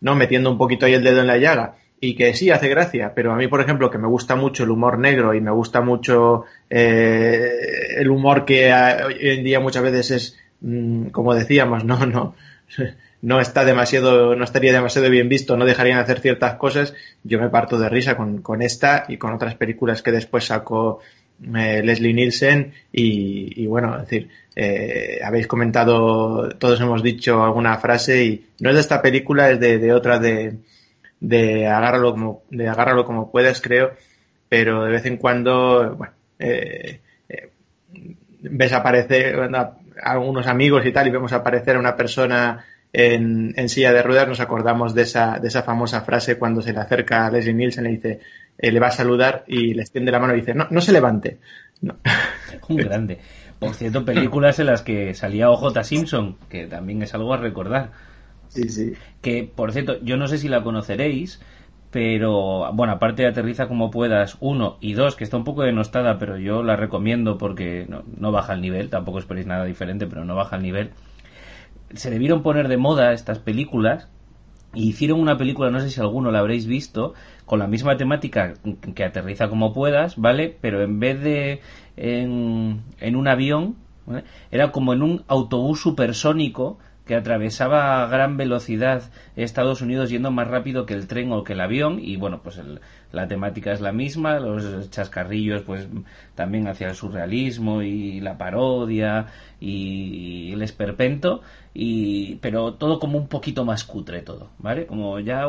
¿no? 0.00 0.14
Metiendo 0.14 0.50
un 0.50 0.58
poquito 0.58 0.86
ahí 0.86 0.94
el 0.94 1.04
dedo 1.04 1.20
en 1.20 1.26
la 1.26 1.38
llaga. 1.38 1.76
Y 1.98 2.14
que 2.14 2.34
sí 2.34 2.50
hace 2.50 2.68
gracia, 2.68 3.12
pero 3.14 3.32
a 3.32 3.36
mí, 3.36 3.48
por 3.48 3.60
ejemplo, 3.60 3.90
que 3.90 3.98
me 3.98 4.06
gusta 4.06 4.36
mucho 4.36 4.64
el 4.64 4.70
humor 4.70 4.98
negro 4.98 5.34
y 5.34 5.40
me 5.40 5.50
gusta 5.50 5.80
mucho 5.80 6.44
eh, 6.68 7.50
el 7.96 8.10
humor 8.10 8.44
que 8.44 8.72
hoy 8.72 9.16
en 9.20 9.44
día 9.44 9.60
muchas 9.60 9.82
veces 9.82 10.10
es, 10.10 10.38
mm, 10.60 11.06
como 11.06 11.34
decíamos, 11.34 11.84
no, 11.84 12.04
no, 12.06 12.34
no 13.22 13.40
está 13.40 13.64
demasiado, 13.64 14.36
no 14.36 14.44
estaría 14.44 14.72
demasiado 14.72 15.08
bien 15.08 15.28
visto, 15.28 15.56
no 15.56 15.64
dejarían 15.64 15.98
hacer 15.98 16.20
ciertas 16.20 16.56
cosas, 16.56 16.94
yo 17.24 17.40
me 17.40 17.48
parto 17.48 17.78
de 17.78 17.88
risa 17.88 18.16
con, 18.16 18.42
con 18.42 18.60
esta 18.60 19.04
y 19.08 19.16
con 19.16 19.32
otras 19.32 19.54
películas 19.54 20.02
que 20.02 20.12
después 20.12 20.44
sacó 20.44 21.00
eh, 21.42 21.82
Leslie 21.84 22.14
Nielsen 22.14 22.72
y, 22.92 23.66
bueno, 23.66 23.94
es 23.96 24.02
decir, 24.02 24.28
eh, 24.54 25.20
habéis 25.22 25.46
comentado, 25.46 26.50
todos 26.50 26.80
hemos 26.80 27.02
dicho 27.02 27.42
alguna 27.44 27.76
frase 27.78 28.24
y 28.24 28.46
no 28.60 28.70
es 28.70 28.76
de 28.76 28.80
esta 28.80 29.02
película, 29.02 29.50
es 29.50 29.60
de, 29.60 29.92
otra 29.92 30.18
de, 30.18 30.58
de 31.20 31.66
agárralo 31.66 32.12
como, 32.12 32.42
de 32.50 32.68
agárralo 32.68 33.04
como 33.04 33.30
puedas, 33.30 33.60
creo, 33.60 33.92
pero 34.48 34.84
de 34.84 34.92
vez 34.92 35.04
en 35.06 35.18
cuando, 35.18 35.94
bueno, 35.96 36.14
eh, 36.38 37.00
ves 38.40 38.72
aparecer 38.72 39.38
a 39.54 39.76
algunos 40.02 40.46
amigos 40.46 40.86
y 40.86 40.92
tal 40.92 41.06
y 41.08 41.10
vemos 41.10 41.32
aparecer 41.32 41.76
a 41.76 41.80
una 41.80 41.96
persona 41.96 42.64
en, 42.92 43.52
en, 43.56 43.68
silla 43.68 43.92
de 43.92 44.02
ruedas, 44.02 44.28
nos 44.28 44.40
acordamos 44.40 44.94
de 44.94 45.02
esa, 45.02 45.38
de 45.38 45.48
esa 45.48 45.62
famosa 45.62 46.00
frase 46.00 46.38
cuando 46.38 46.62
se 46.62 46.72
le 46.72 46.80
acerca 46.80 47.26
a 47.26 47.30
Leslie 47.30 47.52
Nielsen 47.52 47.84
y 47.84 47.88
le 47.88 47.94
dice, 47.94 48.20
eh, 48.58 48.72
le 48.72 48.80
va 48.80 48.88
a 48.88 48.92
saludar 48.92 49.44
y 49.46 49.74
le 49.74 49.82
extiende 49.82 50.12
la 50.12 50.18
mano 50.18 50.34
y 50.34 50.40
dice, 50.40 50.54
no, 50.54 50.66
no 50.70 50.80
se 50.80 50.92
levante. 50.92 51.38
Un 52.68 52.76
grande. 52.76 53.18
Por 53.58 53.74
cierto, 53.74 54.04
películas 54.04 54.58
en 54.58 54.66
las 54.66 54.82
que 54.82 55.14
salía 55.14 55.50
OJ 55.50 55.82
Simpson, 55.82 56.36
que 56.48 56.66
también 56.66 57.02
es 57.02 57.14
algo 57.14 57.32
a 57.32 57.38
recordar. 57.38 57.92
Sí, 58.48 58.68
sí. 58.68 58.92
Que, 59.22 59.44
por 59.44 59.72
cierto, 59.72 59.98
yo 60.02 60.16
no 60.16 60.26
sé 60.26 60.38
si 60.38 60.48
la 60.48 60.62
conoceréis, 60.62 61.40
pero, 61.90 62.70
bueno, 62.74 62.94
aparte 62.94 63.22
de 63.22 63.28
Aterriza 63.28 63.68
como 63.68 63.90
puedas, 63.90 64.36
uno 64.40 64.76
y 64.80 64.92
dos, 64.92 65.16
que 65.16 65.24
está 65.24 65.36
un 65.36 65.44
poco 65.44 65.62
denostada, 65.62 66.18
pero 66.18 66.36
yo 66.36 66.62
la 66.62 66.76
recomiendo 66.76 67.38
porque 67.38 67.86
no, 67.88 68.04
no 68.18 68.32
baja 68.32 68.52
el 68.52 68.60
nivel, 68.60 68.90
tampoco 68.90 69.18
esperéis 69.18 69.46
nada 69.46 69.64
diferente, 69.64 70.06
pero 70.06 70.24
no 70.24 70.34
baja 70.34 70.56
el 70.56 70.62
nivel. 70.62 70.90
Se 71.94 72.10
debieron 72.10 72.42
poner 72.42 72.68
de 72.68 72.76
moda 72.76 73.12
estas 73.12 73.38
películas 73.38 74.08
y 74.76 74.90
hicieron 74.90 75.20
una 75.20 75.38
película, 75.38 75.70
no 75.70 75.80
sé 75.80 75.90
si 75.90 76.00
alguno 76.00 76.30
la 76.30 76.40
habréis 76.40 76.66
visto, 76.66 77.14
con 77.46 77.58
la 77.58 77.66
misma 77.66 77.96
temática 77.96 78.54
que 78.94 79.04
aterriza 79.04 79.48
como 79.48 79.72
puedas, 79.72 80.16
¿vale? 80.16 80.56
Pero 80.60 80.82
en 80.82 81.00
vez 81.00 81.20
de 81.20 81.60
en, 81.96 83.16
un 83.16 83.28
avión, 83.28 83.76
Era 84.52 84.70
como 84.70 84.92
en 84.92 85.02
un 85.02 85.24
autobús 85.26 85.80
supersónico 85.80 86.78
que 87.06 87.16
atravesaba 87.16 88.02
a 88.02 88.08
gran 88.08 88.36
velocidad 88.36 89.10
Estados 89.34 89.80
Unidos 89.80 90.10
yendo 90.10 90.30
más 90.30 90.48
rápido 90.48 90.86
que 90.86 90.94
el 90.94 91.06
tren 91.06 91.32
o 91.32 91.42
que 91.44 91.54
el 91.54 91.60
avión 91.60 91.98
y 92.00 92.16
bueno 92.16 92.40
pues 92.42 92.60
la 93.16 93.26
temática 93.26 93.72
es 93.72 93.80
la 93.80 93.92
misma 93.92 94.38
los 94.38 94.90
chascarrillos 94.90 95.62
pues 95.62 95.88
también 96.34 96.68
hacia 96.68 96.88
el 96.88 96.94
surrealismo 96.94 97.82
y 97.82 98.20
la 98.20 98.36
parodia 98.38 99.26
y 99.58 100.52
el 100.52 100.62
esperpento 100.62 101.40
y 101.74 102.36
pero 102.36 102.74
todo 102.74 103.00
como 103.00 103.18
un 103.18 103.28
poquito 103.28 103.64
más 103.64 103.84
cutre 103.84 104.22
todo 104.22 104.50
vale 104.58 104.86
como 104.86 105.18
ya 105.18 105.46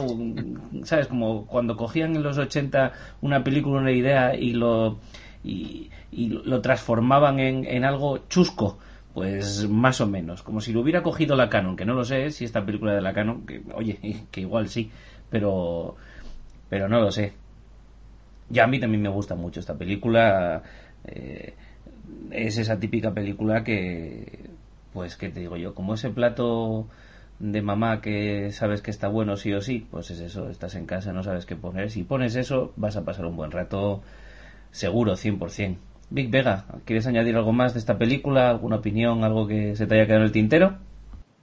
sabes 0.84 1.08
como 1.08 1.46
cuando 1.46 1.76
cogían 1.76 2.16
en 2.16 2.24
los 2.24 2.38
80 2.38 2.94
una 3.22 3.44
película 3.44 3.82
una 3.82 3.92
idea 3.92 4.36
y 4.36 4.54
lo 4.54 5.00
y, 5.44 5.90
lo 6.12 6.62
transformaban 6.62 7.40
en, 7.40 7.66
en 7.66 7.86
algo 7.86 8.18
chusco 8.28 8.80
pues 9.14 9.68
más 9.68 10.00
o 10.00 10.06
menos, 10.06 10.44
como 10.44 10.62
si 10.62 10.72
lo 10.72 10.82
hubiera 10.82 11.02
cogido 11.02 11.36
la 11.36 11.50
Canon, 11.50 11.76
que 11.76 11.86
no 11.86 11.96
lo 11.96 12.04
sé 12.04 12.30
si 12.30 12.46
esta 12.46 12.64
película 12.64 12.94
de 12.94 13.02
la 13.02 13.14
Canon, 13.14 13.48
que 13.48 13.64
oye, 13.74 13.98
que 14.32 14.42
igual 14.42 14.68
sí, 14.68 14.92
pero 15.32 15.96
pero 16.70 16.88
no 16.88 17.00
lo 17.02 17.12
sé. 17.12 17.34
Ya 18.50 18.64
a 18.64 18.68
mí 18.68 18.80
también 18.80 19.02
me 19.02 19.10
gusta 19.10 19.36
mucho 19.36 19.60
esta 19.60 19.76
película. 19.76 20.64
Eh, 21.06 21.54
es 22.32 22.58
esa 22.58 22.80
típica 22.80 23.14
película 23.14 23.64
que, 23.64 24.50
pues, 24.94 25.18
¿qué 25.18 25.30
te 25.30 25.42
digo 25.42 25.58
yo? 25.58 25.74
Como 25.74 25.94
ese 25.96 26.10
plato 26.10 26.88
de 27.40 27.62
mamá 27.62 28.02
que 28.02 28.52
sabes 28.52 28.82
que 28.82 28.92
está 28.92 29.08
bueno 29.08 29.36
sí 29.36 29.54
o 29.54 29.62
sí, 29.62 29.86
pues 29.92 30.10
es 30.10 30.20
eso, 30.20 30.50
estás 30.50 30.76
en 30.76 30.86
casa, 30.86 31.14
no 31.14 31.24
sabes 31.24 31.46
qué 31.46 31.56
poner. 31.56 31.92
Si 31.92 32.04
pones 32.04 32.36
eso, 32.36 32.74
vas 32.78 32.98
a 32.98 33.06
pasar 33.06 33.26
un 33.26 33.36
buen 33.36 33.52
rato 33.52 34.02
seguro, 34.72 35.16
100%. 35.16 35.78
Big 36.10 36.30
Vega, 36.30 36.66
¿quieres 36.86 37.06
añadir 37.06 37.36
algo 37.36 37.52
más 37.52 37.74
de 37.74 37.80
esta 37.80 37.98
película? 37.98 38.50
¿Alguna 38.50 38.78
opinión? 38.78 39.24
¿Algo 39.24 39.46
que 39.46 39.76
se 39.76 39.88
te 39.88 39.96
haya 39.96 40.06
quedado 40.06 40.22
en 40.22 40.28
el 40.28 40.32
tintero? 40.32 40.78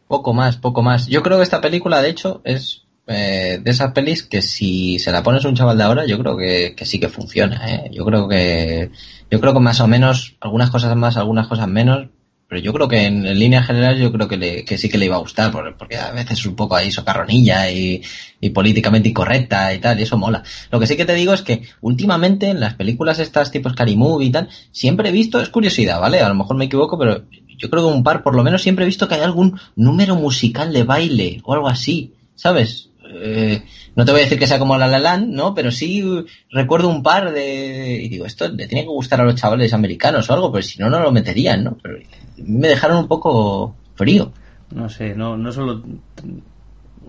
Poco 0.09 0.33
más, 0.33 0.57
poco 0.57 0.83
más. 0.83 1.07
Yo 1.07 1.23
creo 1.23 1.37
que 1.37 1.43
esta 1.43 1.61
película, 1.61 2.01
de 2.01 2.09
hecho, 2.09 2.41
es 2.45 2.84
eh, 3.07 3.61
de 3.63 3.71
esas 3.71 3.93
pelis 3.93 4.23
que 4.23 4.41
si 4.41 4.99
se 4.99 5.13
la 5.13 5.23
pones 5.23 5.45
a 5.45 5.49
un 5.49 5.55
chaval 5.55 5.77
de 5.77 5.85
ahora, 5.85 6.07
yo 6.07 6.19
creo 6.19 6.37
que, 6.37 6.75
sí 6.85 6.99
que 6.99 7.09
funciona. 7.09 7.61
¿eh? 7.69 7.91
Yo 7.93 8.05
creo 8.05 8.29
que 8.29 8.91
yo 9.31 9.41
creo 9.41 9.53
que 9.53 9.61
más 9.61 9.81
o 9.81 9.89
menos 9.89 10.37
algunas 10.41 10.71
cosas 10.71 10.97
más, 10.97 11.17
algunas 11.17 11.47
cosas 11.49 11.69
menos, 11.69 12.09
pero 12.49 12.61
yo 12.61 12.73
creo 12.73 12.89
que 12.89 13.05
en, 13.05 13.39
línea 13.39 13.63
general 13.63 13.99
yo 13.99 14.13
creo 14.13 14.29
que, 14.29 14.37
le, 14.37 14.65
que 14.65 14.79
sí 14.79 14.89
que 14.89 14.97
le 14.97 15.07
iba 15.07 15.17
a 15.17 15.21
gustar, 15.21 15.51
porque 15.77 15.97
a 15.97 16.13
veces 16.13 16.39
es 16.39 16.47
un 16.47 16.57
poco 16.57 16.77
ahí 16.77 16.91
socarronilla 16.91 17.71
y, 17.71 18.03
y, 18.41 18.51
políticamente 18.51 19.09
incorrecta 19.09 19.75
y 19.75 19.81
tal, 19.81 19.99
y 19.99 20.05
eso 20.05 20.17
mola. 20.17 20.43
Lo 20.71 20.79
que 20.79 20.87
sí 20.87 20.97
que 20.97 21.05
te 21.05 21.15
digo 21.15 21.33
es 21.35 21.43
que 21.43 21.63
últimamente 21.81 22.49
en 22.49 22.61
las 22.61 22.75
películas 22.75 23.19
estas 23.19 23.51
tipos 23.51 23.73
Scary 23.73 23.97
Movie 23.97 24.29
y 24.29 24.31
tal, 24.31 24.49
siempre 24.71 25.09
he 25.09 25.13
visto, 25.13 25.41
es 25.41 25.49
curiosidad, 25.49 26.01
¿vale? 26.01 26.21
A 26.21 26.29
lo 26.29 26.35
mejor 26.35 26.57
me 26.57 26.67
equivoco, 26.67 26.99
pero 26.99 27.25
yo 27.59 27.71
creo 27.71 27.89
que 27.89 27.95
un 27.95 28.03
par, 28.05 28.23
por 28.23 28.35
lo 28.35 28.45
menos 28.45 28.63
siempre 28.63 28.85
he 28.85 28.87
visto 28.87 29.09
que 29.09 29.17
hay 29.17 29.23
algún 29.23 29.59
número 29.75 30.15
musical 30.17 30.73
de 30.73 30.85
baile 30.85 31.41
o 31.45 31.55
algo 31.55 31.69
así, 31.69 32.15
¿sabes? 32.35 32.91
Eh, 33.15 33.63
no 33.97 34.05
te 34.05 34.13
voy 34.13 34.21
a 34.21 34.25
decir 34.25 34.39
que 34.39 34.47
sea 34.47 34.59
como 34.59 34.77
La 34.77 34.87
La 34.87 34.99
Land, 34.99 35.29
¿no? 35.29 35.55
Pero 35.55 35.71
sí 35.71 36.05
recuerdo 36.51 36.89
un 36.89 37.03
par 37.03 37.33
de... 37.33 38.01
Y 38.03 38.09
digo, 38.09 38.27
esto 38.27 38.49
le 38.49 38.67
tiene 38.67 38.83
que 38.83 38.91
gustar 38.91 39.21
a 39.21 39.25
los 39.25 39.35
chavales 39.35 39.73
americanos 39.73 40.29
o 40.29 40.35
algo, 40.35 40.53
pero 40.53 40.63
si 40.63 40.79
no, 40.79 40.91
no 40.91 41.01
lo 41.01 41.13
meterían, 41.13 41.65
¿no? 41.65 41.79
Pero 41.83 41.99
me 42.39 42.69
dejaron 42.69 42.99
un 42.99 43.09
poco 43.09 43.77
frío. 43.95 44.33
No 44.71 44.89
sé, 44.89 45.15
no, 45.15 45.37
no 45.37 45.53
solo 45.53 45.83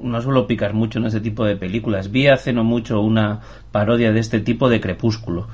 no 0.02 0.22
suelo 0.22 0.48
picar 0.48 0.74
mucho 0.74 1.00
en 1.00 1.06
ese 1.06 1.22
tipo 1.22 1.46
de 1.46 1.56
películas. 1.56 2.12
Vi 2.12 2.28
hace 2.28 2.54
no 2.54 2.64
mucho 2.64 3.02
una 3.02 3.42
parodia 3.72 4.12
de 4.12 4.20
este 4.20 4.40
tipo 4.40 4.70
de 4.70 4.80
Crepúsculo. 4.82 5.48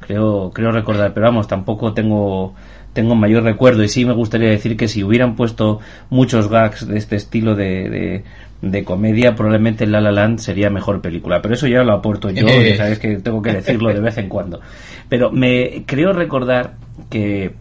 Creo, 0.00 0.52
creo 0.52 0.70
recordar, 0.70 1.12
pero 1.12 1.26
vamos, 1.26 1.48
tampoco 1.48 1.92
tengo 1.92 2.54
tengo 2.92 3.14
mayor 3.14 3.44
recuerdo 3.44 3.84
y 3.84 3.88
sí 3.88 4.04
me 4.04 4.12
gustaría 4.12 4.48
decir 4.48 4.76
que 4.76 4.88
si 4.88 5.04
hubieran 5.04 5.36
puesto 5.36 5.80
muchos 6.10 6.48
gags 6.48 6.86
de 6.86 6.98
este 6.98 7.16
estilo 7.16 7.54
de, 7.54 8.24
comedia, 8.84 9.34
probablemente 9.34 9.86
La 9.86 10.00
La 10.00 10.12
Land 10.12 10.40
sería 10.40 10.70
mejor 10.70 11.00
película. 11.00 11.40
Pero 11.42 11.54
eso 11.54 11.66
ya 11.66 11.82
lo 11.82 11.92
aporto 11.92 12.30
yo, 12.30 12.46
y 12.46 12.74
sabes 12.76 12.98
que 12.98 13.16
tengo 13.18 13.42
que 13.42 13.52
decirlo 13.52 13.92
de 13.92 14.00
vez 14.00 14.18
en 14.18 14.28
cuando. 14.28 14.60
Pero 15.08 15.30
me 15.30 15.84
creo 15.86 16.12
recordar 16.12 16.74
que 17.10 17.52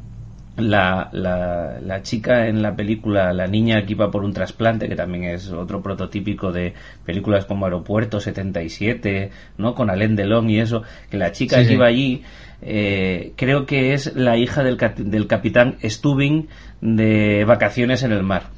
la, 0.58 1.10
la, 1.12 1.80
la, 1.80 2.02
chica 2.02 2.48
en 2.48 2.64
la 2.64 2.76
película, 2.76 3.32
la 3.32 3.46
niña 3.46 3.86
que 3.86 3.94
iba 3.94 4.10
por 4.10 4.24
un 4.24 4.34
trasplante, 4.34 4.90
que 4.90 4.96
también 4.96 5.26
es 5.26 5.52
otro 5.52 5.84
prototípico 5.84 6.52
de 6.52 6.74
películas 7.06 7.46
como 7.46 7.66
Aeropuerto 7.66 8.20
77, 8.20 9.30
¿no? 9.60 9.76
Con 9.76 9.92
Alain 9.92 10.16
Delon 10.16 10.50
y 10.50 10.60
eso, 10.60 10.82
que 11.12 11.18
la 11.18 11.32
chica 11.32 11.64
que 11.64 11.74
iba 11.74 11.86
allí, 11.86 12.24
eh, 12.64 13.34
creo 13.36 13.68
que 13.68 13.94
es 13.94 14.16
la 14.16 14.38
hija 14.38 14.64
del, 14.64 14.78
del 14.98 15.28
capitán 15.28 15.78
Stubing 15.84 16.48
de 16.82 17.46
Vacaciones 17.46 18.02
en 18.02 18.12
el 18.12 18.24
Mar. 18.24 18.50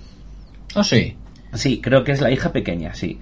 ¿Ah, 0.75 0.85
sí? 0.85 1.17
Sí, 1.53 1.81
creo 1.81 2.03
que 2.03 2.11
es 2.11 2.21
la 2.21 2.31
hija 2.31 2.51
pequeña, 2.51 2.93
sí. 2.93 3.19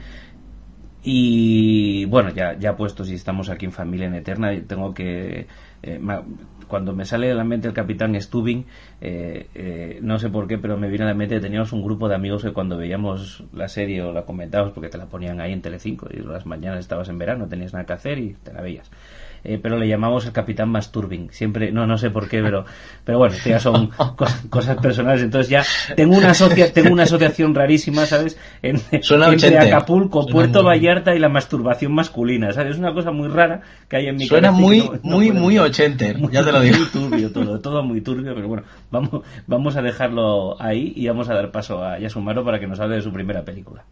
Y 1.03 2.05
bueno, 2.05 2.32
ya, 2.32 2.57
ya 2.59 2.75
puesto, 2.75 3.05
si 3.05 3.13
estamos 3.13 3.49
aquí 3.49 3.65
en 3.65 3.71
Familia 3.71 4.07
en 4.07 4.15
Eterna, 4.15 4.51
tengo 4.67 4.93
que 4.93 5.47
eh, 5.84 6.01
cuando 6.67 6.93
me 6.93 7.05
sale 7.05 7.28
de 7.28 7.36
la 7.36 7.45
mente 7.45 7.67
el 7.67 7.73
capitán 7.73 8.19
Stubing, 8.19 8.65
eh, 8.99 9.47
eh, 9.55 9.99
no 10.01 10.19
sé 10.19 10.30
por 10.30 10.47
qué, 10.47 10.57
pero 10.57 10.75
me 10.78 10.89
viene 10.89 11.05
a 11.05 11.07
la 11.07 11.13
mente 11.13 11.39
teníamos 11.39 11.71
un 11.71 11.82
grupo 11.82 12.09
de 12.09 12.15
amigos 12.15 12.43
que 12.43 12.51
cuando 12.51 12.78
veíamos 12.78 13.43
la 13.53 13.69
serie 13.69 14.01
o 14.01 14.11
la 14.11 14.23
comentábamos, 14.23 14.73
porque 14.73 14.89
te 14.89 14.97
la 14.97 15.05
ponían 15.05 15.39
ahí 15.39 15.53
en 15.53 15.61
Telecinco, 15.61 16.09
y 16.11 16.17
las 16.17 16.45
mañanas 16.45 16.80
estabas 16.80 17.07
en 17.09 17.17
verano, 17.17 17.47
tenías 17.47 17.71
nada 17.73 17.86
que 17.86 17.93
hacer 17.93 18.19
y 18.19 18.34
te 18.43 18.51
la 18.51 18.61
veías. 18.61 18.91
Eh, 19.49 19.59
pero 19.63 19.77
le 19.77 19.87
llamamos 19.87 20.25
el 20.25 20.33
capitán 20.33 20.67
Masturbing. 20.67 21.29
Siempre, 21.31 21.71
no, 21.71 21.87
no 21.87 21.97
sé 21.97 22.09
por 22.09 22.27
qué, 22.27 22.41
pero, 22.41 22.65
pero 23.05 23.17
bueno, 23.17 23.33
ya 23.45 23.61
son 23.61 23.91
cosas, 24.49 24.75
personales. 24.81 25.23
Entonces 25.23 25.49
ya 25.49 25.63
tengo 25.95 26.17
una, 26.17 26.31
asocia, 26.31 26.73
tengo 26.73 26.91
una 26.91 27.03
asociación 27.03 27.55
rarísima, 27.55 28.05
¿sabes? 28.05 28.37
En, 28.61 28.81
entre 28.91 29.57
Acapulco, 29.57 30.27
Puerto 30.27 30.63
Vallarta 30.63 31.15
y 31.15 31.19
la 31.19 31.29
masturbación 31.29 31.93
masculina, 31.93 32.51
¿sabes? 32.51 32.73
Es 32.73 32.77
una 32.77 32.93
cosa 32.93 33.11
muy 33.11 33.29
rara 33.29 33.61
que 33.87 33.95
hay 33.95 34.07
en 34.07 34.17
mi 34.17 34.27
Suena 34.27 34.51
muy, 34.51 34.83
muy, 35.01 35.31
muy 35.31 35.57
ochenter, 35.57 36.17
ya 36.29 36.43
te 36.43 36.51
lo 36.51 36.59
digo. 36.59 36.77
Muy 36.79 36.87
turbio 36.87 37.31
todo, 37.31 37.59
todo 37.61 37.83
muy 37.83 38.01
turbio, 38.01 38.35
pero 38.35 38.49
bueno, 38.49 38.63
vamos, 38.91 39.21
vamos 39.47 39.77
a 39.77 39.81
dejarlo 39.81 40.61
ahí 40.61 40.91
y 40.93 41.07
vamos 41.07 41.29
a 41.29 41.33
dar 41.33 41.51
paso 41.51 41.81
a 41.85 41.97
Yasumaro 41.99 42.43
para 42.43 42.59
que 42.59 42.67
nos 42.67 42.81
hable 42.81 42.97
de 42.97 43.01
su 43.01 43.13
primera 43.13 43.45
película. 43.45 43.85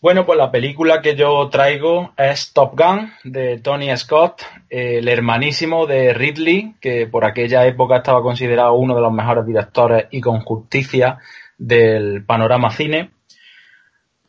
Bueno, 0.00 0.24
pues 0.24 0.38
la 0.38 0.52
película 0.52 1.02
que 1.02 1.16
yo 1.16 1.48
traigo 1.48 2.12
es 2.16 2.52
Top 2.52 2.78
Gun 2.78 3.10
de 3.24 3.58
Tony 3.58 3.96
Scott, 3.96 4.42
el 4.70 5.08
hermanísimo 5.08 5.88
de 5.88 6.14
Ridley, 6.14 6.76
que 6.80 7.08
por 7.08 7.24
aquella 7.24 7.66
época 7.66 7.96
estaba 7.96 8.22
considerado 8.22 8.74
uno 8.74 8.94
de 8.94 9.00
los 9.00 9.12
mejores 9.12 9.44
directores 9.44 10.06
y 10.12 10.20
con 10.20 10.42
justicia 10.42 11.18
del 11.58 12.24
panorama 12.24 12.70
cine. 12.70 13.10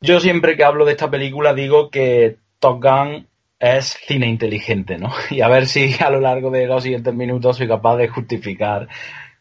Yo 0.01 0.19
siempre 0.19 0.57
que 0.57 0.63
hablo 0.63 0.85
de 0.85 0.93
esta 0.93 1.11
película 1.11 1.53
digo 1.53 1.91
que 1.91 2.37
Top 2.57 2.81
Gun 2.81 3.27
es 3.59 3.95
cine 4.07 4.27
inteligente, 4.27 4.97
¿no? 4.97 5.11
Y 5.29 5.41
a 5.41 5.49
ver 5.49 5.67
si 5.67 5.93
a 5.99 6.09
lo 6.09 6.19
largo 6.19 6.49
de 6.49 6.65
los 6.65 6.81
siguientes 6.81 7.13
minutos 7.13 7.57
soy 7.57 7.67
capaz 7.67 7.97
de 7.97 8.07
justificar 8.07 8.87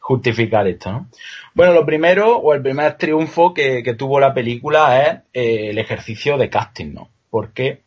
justificar 0.08 0.66
esto, 0.66 0.90
¿no? 0.90 1.08
Bueno, 1.52 1.74
lo 1.74 1.84
primero, 1.84 2.38
o 2.38 2.54
el 2.54 2.62
primer 2.62 2.94
triunfo 2.94 3.52
que, 3.52 3.82
tuvo 3.98 4.18
la 4.18 4.32
película 4.32 5.02
es 5.02 5.08
eh, 5.34 5.68
el 5.68 5.76
ejercicio 5.76 6.38
de 6.38 6.48
casting, 6.48 6.94
¿no? 6.94 7.10
Porque 7.28 7.82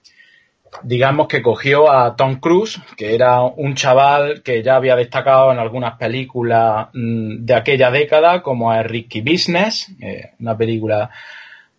digamos 0.84 1.28
que 1.28 1.42
cogió 1.42 1.92
a 1.92 2.16
Tom 2.16 2.36
Cruise, 2.36 2.80
que 2.96 3.16
era 3.16 3.42
un 3.42 3.74
chaval 3.74 4.44
que 4.44 4.62
ya 4.62 4.76
había 4.76 4.96
destacado 4.96 5.52
en 5.52 5.58
algunas 5.58 5.98
películas 5.98 6.90
mm, 6.94 7.44
de 7.44 7.56
aquella 7.56 7.90
década, 7.90 8.44
como 8.44 8.72
es 8.72 8.86
Ricky 8.86 9.22
Business, 9.22 9.88
eh, 10.00 10.34
una 10.40 10.56
película 10.56 11.10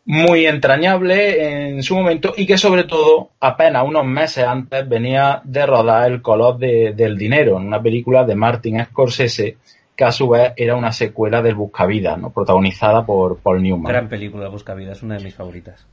muy 0.05 0.47
entrañable 0.47 1.71
en 1.71 1.85
su 1.85 1.95
momento 1.95 2.35
y 2.37 2.47
que 2.47 2.59
sobre 2.59 2.83
todo 2.83 3.31
apenas 3.39 3.87
unos 3.87 4.05
meses 4.05 4.45
antes 4.45 4.89
venía 4.89 5.41
de 5.45 5.65
rodar 5.65 6.11
El 6.11 6.21
color 6.21 6.59
del 6.59 7.17
dinero, 7.17 7.55
una 7.55 7.81
película 7.81 8.25
de 8.25 8.35
Martin 8.35 8.85
Scorsese 8.85 9.59
que 9.97 10.05
a 10.05 10.13
su 10.13 10.29
vez 10.29 10.53
era 10.57 10.77
una 10.77 10.93
secuela 10.93 11.43
del 11.43 11.55
Buscavidas, 11.55 12.19
¿no? 12.19 12.33
protagonizada 12.33 13.05
por 13.05 13.39
Paul 13.39 13.63
Newman. 13.63 13.93
Gran 13.93 14.09
película, 14.09 14.49
Buscavidas, 14.49 14.99
es 14.99 15.03
una 15.03 15.17
de 15.17 15.25
mis 15.25 15.35
favoritas. 15.35 15.87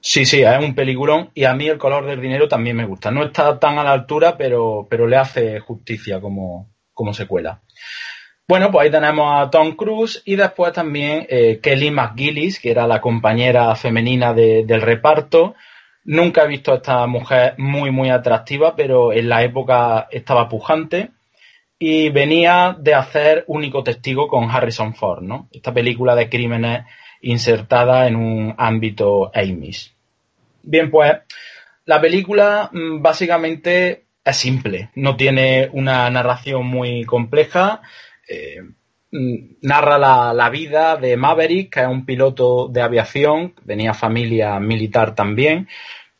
Sí, 0.00 0.24
sí, 0.24 0.42
es 0.42 0.64
un 0.64 0.74
peliculón 0.74 1.30
y 1.34 1.44
a 1.44 1.54
mí 1.54 1.66
el 1.66 1.78
color 1.78 2.06
del 2.06 2.20
dinero 2.20 2.48
también 2.48 2.76
me 2.76 2.86
gusta. 2.86 3.10
No 3.10 3.24
está 3.24 3.58
tan 3.58 3.78
a 3.78 3.84
la 3.84 3.92
altura, 3.92 4.36
pero, 4.36 4.86
pero 4.88 5.06
le 5.06 5.16
hace 5.16 5.58
justicia 5.60 6.20
como, 6.20 6.70
como 6.92 7.12
secuela. 7.12 7.62
Bueno, 8.48 8.70
pues 8.70 8.84
ahí 8.84 8.90
tenemos 8.92 9.26
a 9.28 9.50
Tom 9.50 9.74
Cruise 9.74 10.22
y 10.24 10.36
después 10.36 10.72
también 10.72 11.26
eh, 11.28 11.58
Kelly 11.60 11.90
McGillis, 11.90 12.60
que 12.60 12.70
era 12.70 12.86
la 12.86 13.00
compañera 13.00 13.74
femenina 13.74 14.32
del 14.32 14.80
reparto. 14.80 15.56
Nunca 16.04 16.44
he 16.44 16.48
visto 16.48 16.72
a 16.72 16.76
esta 16.76 17.04
mujer 17.08 17.54
muy, 17.58 17.90
muy 17.90 18.10
atractiva, 18.10 18.76
pero 18.76 19.12
en 19.12 19.28
la 19.28 19.42
época 19.42 20.06
estaba 20.12 20.48
pujante 20.48 21.10
y 21.78 22.08
venía 22.08 22.76
de 22.78 22.94
hacer 22.94 23.44
Único 23.46 23.82
Testigo 23.82 24.28
con 24.28 24.50
Harrison 24.50 24.94
Ford, 24.94 25.22
¿no? 25.22 25.48
Esta 25.52 25.74
película 25.74 26.14
de 26.14 26.28
crímenes 26.28 26.86
insertada 27.20 28.06
en 28.06 28.16
un 28.16 28.54
ámbito 28.56 29.30
Amish. 29.34 29.94
Bien, 30.62 30.90
pues 30.90 31.12
la 31.84 32.00
película 32.00 32.70
mm, 32.72 33.02
básicamente 33.02 34.06
es 34.24 34.36
simple, 34.36 34.90
no 34.94 35.16
tiene 35.16 35.68
una 35.72 36.08
narración 36.10 36.66
muy 36.66 37.04
compleja, 37.04 37.82
eh, 38.28 38.62
mm, 39.12 39.56
narra 39.62 39.98
la, 39.98 40.32
la, 40.32 40.50
vida 40.50 40.96
de 40.96 41.16
Maverick, 41.16 41.74
que 41.74 41.80
es 41.80 41.86
un 41.86 42.04
piloto 42.04 42.68
de 42.68 42.82
aviación, 42.82 43.54
tenía 43.66 43.94
familia 43.94 44.58
militar 44.58 45.14
también, 45.14 45.68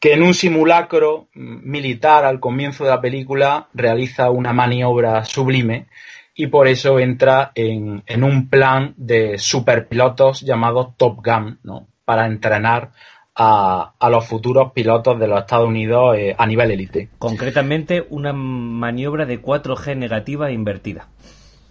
que 0.00 0.12
en 0.12 0.22
un 0.22 0.34
simulacro 0.34 1.28
militar 1.34 2.24
al 2.24 2.40
comienzo 2.40 2.84
de 2.84 2.90
la 2.90 3.00
película 3.00 3.68
realiza 3.74 4.30
una 4.30 4.52
maniobra 4.52 5.24
sublime 5.24 5.86
y 6.34 6.48
por 6.48 6.68
eso 6.68 6.98
entra 6.98 7.52
en, 7.54 8.02
en 8.06 8.22
un 8.22 8.48
plan 8.48 8.94
de 8.96 9.38
superpilotos 9.38 10.42
llamado 10.42 10.94
Top 10.96 11.24
Gun, 11.24 11.58
¿no? 11.62 11.88
para 12.04 12.26
entrenar 12.26 12.92
a, 13.34 13.94
a, 13.98 14.10
los 14.10 14.26
futuros 14.26 14.72
pilotos 14.72 15.18
de 15.18 15.26
los 15.26 15.40
Estados 15.40 15.68
Unidos 15.68 16.16
eh, 16.16 16.34
a 16.38 16.46
nivel 16.46 16.70
élite. 16.70 17.08
Concretamente, 17.18 18.06
una 18.10 18.32
maniobra 18.32 19.26
de 19.26 19.42
4G 19.42 19.96
negativa 19.96 20.50
invertida. 20.50 21.08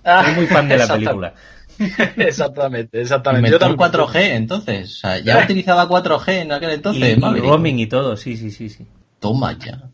Ah, 0.03 0.23
Soy 0.25 0.35
muy 0.35 0.47
fan 0.47 0.67
de 0.67 0.77
la 0.77 0.87
película. 0.93 1.33
exactamente, 2.17 3.01
exactamente. 3.01 3.49
Yo 3.49 3.59
también 3.59 3.79
4G, 3.79 4.15
entonces. 4.35 4.91
O 4.91 4.99
sea, 4.99 5.19
ya 5.19 5.43
utilizaba 5.43 5.87
4G 5.87 6.41
en 6.41 6.51
aquel 6.51 6.71
entonces. 6.71 7.17
Y, 7.17 7.21
y 7.21 7.39
roaming 7.39 7.79
y 7.79 7.87
todo, 7.87 8.17
sí, 8.17 8.37
sí, 8.37 8.51
sí, 8.51 8.69
sí. 8.69 8.85
Toma 9.19 9.57
ya. 9.57 9.89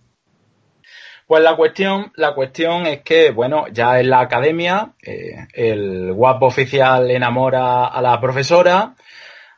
Pues 1.31 1.43
la 1.43 1.55
cuestión, 1.55 2.11
la 2.15 2.33
cuestión 2.33 2.85
es 2.85 3.03
que, 3.03 3.31
bueno, 3.31 3.65
ya 3.71 4.01
en 4.01 4.09
la 4.09 4.19
academia, 4.19 4.91
eh, 5.01 5.47
el 5.53 6.11
guapo 6.11 6.47
oficial 6.47 7.09
enamora 7.09 7.85
a 7.85 8.01
la 8.01 8.19
profesora, 8.19 8.95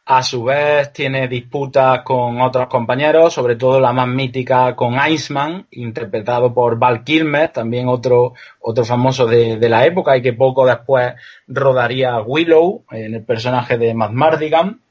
a 0.05 0.21
su 0.21 0.43
vez 0.43 0.91
tiene 0.91 1.27
disputas 1.29 2.01
con 2.01 2.41
otros 2.41 2.67
compañeros, 2.67 3.33
sobre 3.33 3.55
todo 3.55 3.79
la 3.79 3.93
más 3.93 4.07
mítica 4.07 4.75
con 4.75 4.95
Iceman, 5.09 5.67
interpretado 5.71 6.53
por 6.53 6.77
Val 6.77 7.03
Kilmer, 7.03 7.49
también 7.49 7.87
otro, 7.87 8.33
otro 8.59 8.83
famoso 8.83 9.25
de, 9.25 9.57
de 9.57 9.69
la 9.69 9.85
época 9.85 10.17
y 10.17 10.21
que 10.21 10.33
poco 10.33 10.65
después 10.65 11.13
rodaría 11.47 12.21
Willow 12.21 12.83
en 12.91 13.13
el 13.13 13.23
personaje 13.23 13.77
de 13.77 13.93
Matt 13.93 14.11
Mardigan. 14.11 14.81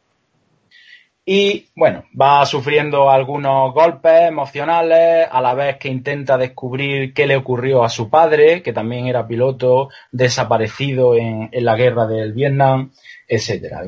Y 1.25 1.69
bueno, 1.77 2.05
va 2.21 2.45
sufriendo 2.47 3.09
algunos 3.09 3.73
golpes 3.75 4.23
emocionales 4.23 5.29
a 5.31 5.41
la 5.41 5.55
vez 5.55 5.77
que 5.77 5.89
intenta 5.89 6.37
descubrir 6.37 7.15
qué 7.15 7.27
le 7.27 7.37
ocurrió 7.37 7.85
a 7.85 7.91
su 7.91 8.11
padre, 8.11 8.61
que 8.63 8.73
también 8.73 9.07
era 9.07 9.29
piloto 9.29 9.91
desaparecido 10.11 11.15
en, 11.15 11.49
en 11.53 11.65
la 11.65 11.77
guerra 11.77 12.09
del 12.09 12.33
Vietnam, 12.33 12.91
etcétera. 13.29 13.83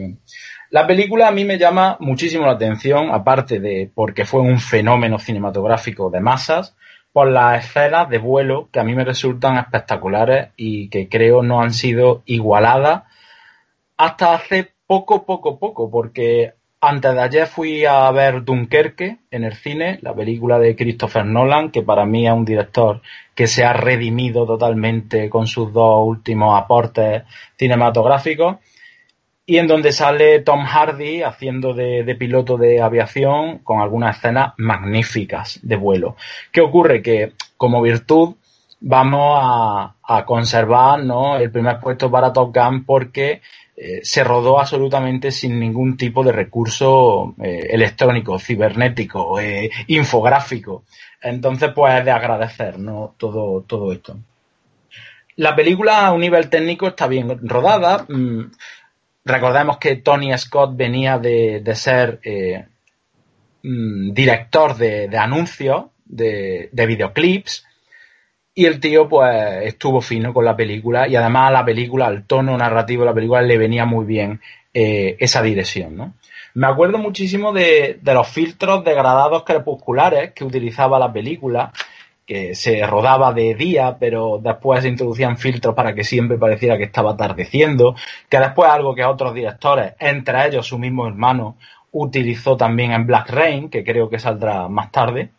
La 0.75 0.89
película 0.89 1.29
a 1.29 1.31
mí 1.31 1.45
me 1.45 1.57
llama 1.57 1.97
muchísimo 2.01 2.47
la 2.47 2.55
atención, 2.55 3.11
aparte 3.13 3.61
de 3.61 3.89
porque 3.95 4.25
fue 4.25 4.41
un 4.41 4.59
fenómeno 4.59 5.21
cinematográfico 5.21 6.11
de 6.11 6.19
masas, 6.19 6.75
por 7.13 7.31
las 7.31 7.65
escenas 7.65 8.09
de 8.09 8.19
vuelo 8.19 8.71
que 8.73 8.81
a 8.81 8.83
mí 8.83 8.93
me 8.93 9.05
resultan 9.05 9.57
espectaculares 9.57 10.49
y 10.57 10.89
que 10.89 11.09
creo 11.09 11.45
no 11.45 11.61
han 11.61 11.73
sido 11.73 12.25
igualadas 12.27 13.05
hasta 13.97 14.35
hace 14.35 14.73
poco, 14.89 15.25
poco, 15.25 15.61
poco, 15.61 15.89
porque 15.93 16.55
antes 16.81 17.15
de 17.15 17.23
ayer 17.23 17.47
fui 17.47 17.85
a 17.85 18.11
ver 18.11 18.43
Dunkerque 18.43 19.19
en 19.31 19.45
el 19.45 19.55
cine, 19.55 20.01
la 20.03 20.13
película 20.13 20.59
de 20.59 20.75
Christopher 20.75 21.25
Nolan, 21.25 21.71
que 21.71 21.83
para 21.83 22.05
mí 22.05 22.27
es 22.27 22.33
un 22.33 22.45
director 22.45 23.01
que 23.37 23.47
se 23.47 23.63
ha 23.65 23.75
redimido 23.75 24.45
totalmente 24.45 25.31
con 25.31 25.47
sus 25.47 25.73
dos 25.73 26.05
últimos 26.05 26.61
aportes 26.61 27.23
cinematográficos 27.57 28.57
y 29.47 29.59
en 29.59 29.66
donde 29.66 29.93
sale 29.93 30.41
Tom 30.41 30.65
Hardy 30.65 31.23
haciendo 31.23 31.75
de, 31.75 32.16
piloto 32.19 32.57
de 32.57 32.81
aviación 32.81 33.59
con 33.59 33.81
algunas 33.81 34.16
escenas 34.16 34.55
magníficas 34.57 35.61
de 35.62 35.77
vuelo. 35.77 36.16
¿Qué 36.51 36.62
ocurre? 36.62 37.03
Que 37.03 37.33
como 37.57 37.83
virtud 37.83 38.37
vamos 38.81 39.39
a, 39.43 40.25
conservar 40.27 41.03
¿no? 41.03 41.37
el 41.37 41.51
primer 41.51 41.81
puesto 41.81 42.11
para 42.11 42.33
Top 42.33 42.55
Gun 42.55 42.85
porque 42.85 43.41
eh, 43.77 44.01
se 44.03 44.23
rodó 44.23 44.61
absolutamente 44.61 45.31
sin 45.31 45.59
ningún 45.59 45.97
tipo 45.97 46.23
de 46.23 46.33
recurso 46.33 47.35
eh, 47.43 47.69
electrónico, 47.71 48.39
cibernético, 48.39 49.39
eh, 49.41 49.71
infográfico. 49.89 50.85
Entonces, 51.21 51.71
pues 51.75 51.99
es 51.99 52.05
de 52.05 52.11
agradecer 52.11 52.79
¿no? 52.79 53.15
todo, 53.19 53.62
todo 53.62 53.93
esto. 53.93 54.16
La 55.37 55.57
película 55.57 56.07
a 56.07 56.12
un 56.12 56.21
nivel 56.21 56.49
técnico 56.49 56.87
está 56.87 57.07
bien 57.09 57.49
rodada. 57.49 58.05
Mmm, 58.09 58.45
Recordemos 59.25 59.79
que 59.79 59.97
Tony 59.97 60.37
Scott 60.37 60.77
venía 60.77 61.19
de, 61.19 61.61
de 61.61 61.75
ser 61.75 62.21
eh, 62.23 62.67
mm, 63.63 64.13
director 64.13 64.77
de, 64.77 65.09
de 65.09 65.19
anuncios, 65.19 65.87
de, 66.05 66.69
de, 66.71 66.87
videoclips, 66.87 67.67
y 68.55 68.67
el 68.67 68.81
tío 68.81 69.09
pues 69.09 69.65
estuvo 69.65 70.01
fino 70.01 70.33
con 70.35 70.45
la 70.45 70.55
película 70.55 71.09
y 71.09 71.17
además 71.17 71.49
a 71.49 71.53
la 71.53 71.65
película, 71.65 72.07
al 72.07 72.27
tono 72.27 72.57
narrativo 72.57 73.03
de 73.03 73.07
la 73.07 73.15
película 73.15 73.43
le 73.43 73.59
venía 73.59 73.85
muy 73.85 74.05
bien 74.05 74.41
eh, 74.75 75.17
esa 75.19 75.43
dirección, 75.43 75.97
¿no? 75.97 76.15
Me 76.57 76.69
acuerdo 76.69 76.99
muchísimo 76.99 77.53
de, 77.53 77.99
de 78.01 78.15
los 78.15 78.29
filtros 78.29 78.85
degradados 78.85 79.43
crepusculares 79.43 80.33
que 80.33 80.45
utilizaba 80.45 81.01
la 81.01 81.13
película, 81.13 81.73
que 82.27 82.55
se 82.55 82.87
rodaba 82.87 83.33
de 83.33 83.55
día, 83.55 83.97
pero 83.99 84.41
después 84.43 84.85
introducían 84.85 85.37
filtros 85.37 85.75
para 85.75 85.95
que 85.95 86.05
siempre 86.05 86.39
pareciera 86.39 86.79
que 86.79 86.85
estaba 86.85 87.13
atardeciendo, 87.13 87.95
que 88.29 88.39
después 88.39 88.71
algo 88.71 88.95
que 88.95 89.05
otros 89.05 89.35
directores, 89.35 89.95
entre 89.99 90.47
ellos 90.47 90.67
su 90.67 90.79
mismo 90.79 91.07
hermano, 91.07 91.57
utilizó 91.93 92.57
también 92.57 92.93
en 92.93 93.07
Black 93.07 93.31
Rain, 93.31 93.69
que 93.69 93.85
creo 93.85 94.09
que 94.09 94.19
saldrá 94.19 94.69
más 94.69 94.91
tarde. 94.91 95.31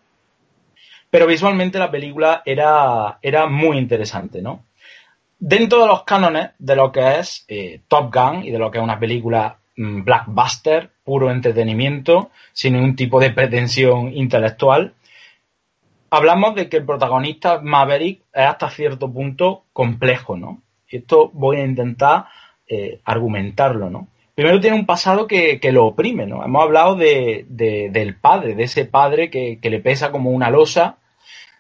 Pero 1.10 1.28
visualmente 1.28 1.80
la 1.80 1.92
película 1.92 2.42
era, 2.46 3.20
era 3.22 3.48
muy 3.48 3.78
interesante, 3.78 4.42
¿no? 4.42 4.64
Dentro 5.40 5.82
de 5.82 5.88
los 5.88 6.04
cánones 6.04 6.52
de 6.60 6.76
lo 6.76 6.92
que 6.92 7.20
es 7.20 7.46
eh, 7.48 7.82
Top 7.88 8.14
Gun 8.14 8.44
y 8.44 8.52
de 8.52 8.60
lo 8.60 8.72
que 8.72 8.78
es 8.78 8.84
una 8.84 9.00
película 9.00 9.58
mmm, 9.76 10.04
blackbuster, 10.04 10.90
puro 11.04 11.30
entretenimiento, 11.30 12.32
sin 12.54 12.74
ningún 12.74 12.96
tipo 12.96 13.20
de 13.20 13.32
pretensión 13.32 14.14
intelectual, 14.16 14.94
hablamos 16.10 16.56
de 16.56 16.70
que 16.70 16.78
el 16.78 16.86
protagonista 16.86 17.60
Maverick 17.62 18.22
es 18.34 18.46
hasta 18.46 18.70
cierto 18.70 19.12
punto 19.12 19.64
complejo, 19.74 20.38
¿no? 20.38 20.62
Esto 20.90 21.30
voy 21.34 21.58
a 21.58 21.66
intentar 21.66 22.26
eh, 22.68 23.00
argumentarlo, 23.04 23.90
¿no? 23.90 24.08
Primero 24.34 24.60
tiene 24.60 24.78
un 24.78 24.86
pasado 24.86 25.28
que, 25.28 25.60
que 25.60 25.72
lo 25.72 25.86
oprime, 25.86 26.26
¿no? 26.26 26.44
Hemos 26.44 26.64
hablado 26.64 26.96
de, 26.96 27.46
de, 27.48 27.90
del 27.92 28.16
padre, 28.16 28.56
de 28.56 28.64
ese 28.64 28.86
padre 28.86 29.30
que, 29.30 29.60
que 29.62 29.70
le 29.70 29.80
pesa 29.80 30.12
como 30.12 30.32
una 30.32 30.50
losa, 30.50 30.98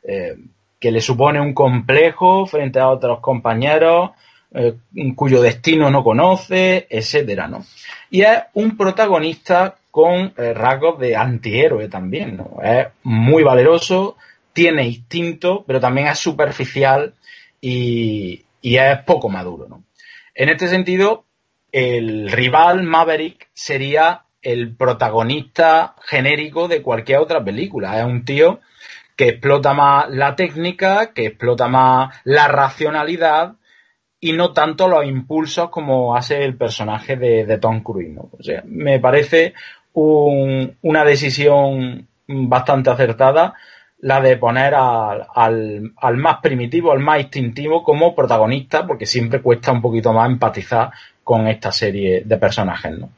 eh, 0.03 0.35
que 0.79 0.91
le 0.91 1.01
supone 1.01 1.39
un 1.39 1.53
complejo 1.53 2.45
frente 2.45 2.79
a 2.79 2.89
otros 2.89 3.19
compañeros, 3.19 4.11
eh, 4.53 4.75
cuyo 5.15 5.41
destino 5.41 5.89
no 5.89 6.03
conoce, 6.03 6.87
etcétera, 6.89 7.47
¿no? 7.47 7.63
Y 8.09 8.21
es 8.21 8.39
un 8.53 8.77
protagonista 8.77 9.75
con 9.89 10.33
rasgos 10.35 10.99
de 10.99 11.15
antihéroe 11.15 11.87
también, 11.87 12.35
¿no? 12.35 12.57
Es 12.61 12.87
muy 13.03 13.43
valeroso, 13.43 14.17
tiene 14.55 14.87
instinto, 14.87 15.65
pero 15.67 15.81
también 15.81 16.07
es 16.07 16.17
superficial 16.17 17.13
y, 17.59 18.45
es 18.61 18.99
poco 19.05 19.27
maduro. 19.27 19.67
¿no? 19.67 19.83
En 20.33 20.47
este 20.47 20.69
sentido, 20.69 21.25
el 21.73 22.31
rival 22.31 22.83
Maverick 22.83 23.49
sería 23.53 24.23
el 24.41 24.73
protagonista 24.73 25.95
genérico 26.03 26.69
de 26.69 26.81
cualquier 26.81 27.19
otra 27.19 27.43
película. 27.43 27.99
Es 27.99 28.05
un 28.05 28.23
tío 28.23 28.61
que 29.17 29.27
explota 29.27 29.73
más 29.73 30.09
la 30.09 30.37
técnica, 30.37 31.11
que 31.13 31.25
explota 31.27 31.67
más 31.67 32.15
la 32.23 32.47
racionalidad 32.47 33.55
y 34.21 34.31
no 34.33 34.53
tanto 34.53 34.87
los 34.87 35.05
impulsos 35.05 35.69
como 35.69 36.15
hace 36.15 36.45
el 36.45 36.55
personaje 36.55 37.17
de, 37.17 37.45
de 37.45 37.57
Tom 37.57 37.83
Cruise. 37.83 38.13
¿no? 38.13 38.29
O 38.39 38.41
sea, 38.41 38.63
me 38.65 38.99
parece 39.01 39.53
un, 39.91 40.77
una 40.81 41.03
decisión 41.03 42.07
bastante 42.25 42.89
acertada 42.89 43.53
la 44.05 44.21
de 44.21 44.37
poner 44.37 44.75
al, 44.75 45.91
más 46.13 46.37
primitivo, 46.39 46.91
al 46.91 46.99
más 46.99 47.21
instintivo 47.21 47.81
como 47.81 48.13
protagonista, 48.13 48.85
porque 48.85 49.07
siempre 49.07 49.41
cuesta 49.41 49.71
un 49.71 49.81
poquito 49.81 50.13
más 50.13 50.29
empatizar 50.29 50.91
con 51.23 51.47
esta 51.47 51.71
serie 51.71 52.21
de 52.23 52.37
personajes. 52.37 52.99
¿no? 52.99 53.09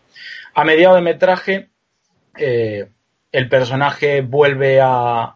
A 0.54 0.64
mediado 0.64 0.96
de 0.96 1.02
metraje, 1.02 1.68
eh, 2.38 2.88
el 3.34 3.50
personaje 3.50 4.22
vuelve 4.22 4.80
a, 4.82 5.36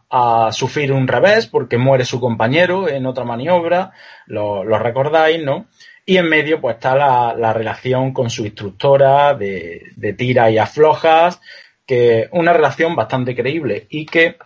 sufrir 0.53 0.93
un 0.93 1.05
revés 1.05 1.47
porque 1.47 1.77
muere 1.77 2.05
su 2.05 2.21
compañero 2.21 2.87
en 2.87 3.05
otra 3.05 3.25
maniobra, 3.25 3.91
lo, 4.27 4.63
recordáis, 4.63 5.43
¿no? 5.43 5.65
Y 6.05 6.15
en 6.15 6.29
medio 6.29 6.61
pues 6.61 6.75
está 6.75 6.95
la, 6.95 7.35
la 7.37 7.51
relación 7.51 8.13
con 8.13 8.29
su 8.29 8.45
instructora 8.45 9.33
de, 9.33 9.81
de 9.97 10.13
tira 10.13 10.49
y 10.49 10.57
aflojas, 10.57 11.41
que 11.85 12.29
una 12.31 12.53
relación 12.53 12.95
bastante 12.95 13.35
creíble 13.35 13.87
y 13.89 14.05
que 14.05 14.37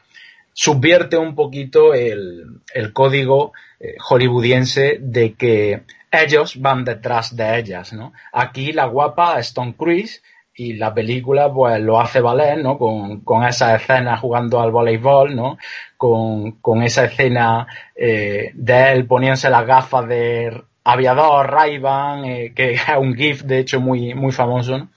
subvierte 0.58 1.18
un 1.18 1.36
poquito 1.36 1.94
el, 1.94 2.62
el 2.74 2.94
código 2.94 3.52
eh, 3.78 3.96
hollywoodiense 4.00 5.00
de 5.02 5.34
que 5.34 5.84
ellos 6.10 6.62
van 6.62 6.86
detrás 6.86 7.36
de 7.36 7.60
ellas, 7.60 7.92
¿no? 7.92 8.14
Aquí 8.32 8.72
la 8.72 8.86
guapa 8.86 9.38
Stone 9.40 9.76
Cruise 9.78 10.24
y 10.56 10.76
la 10.76 10.94
película 10.94 11.52
pues 11.52 11.82
lo 11.82 12.00
hace 12.00 12.22
valer, 12.22 12.64
¿no? 12.64 12.78
Con, 12.78 13.20
con 13.20 13.44
esa 13.44 13.76
escena 13.76 14.16
jugando 14.16 14.62
al 14.62 14.72
voleibol, 14.72 15.36
¿no? 15.36 15.58
Con, 15.98 16.54
con 16.62 16.84
esa 16.84 17.04
escena 17.04 17.68
eh, 17.94 18.52
de 18.54 18.94
él 18.94 19.06
poniéndose 19.08 19.50
las 19.50 19.68
gafas 19.68 20.08
de 20.08 20.64
aviador, 20.86 21.52
ray 21.52 21.82
eh, 22.30 22.54
que 22.56 22.72
es 22.76 22.82
un 22.98 23.14
GIF 23.14 23.42
de 23.44 23.60
hecho 23.60 23.82
muy, 23.82 24.14
muy 24.14 24.32
famoso. 24.32 24.88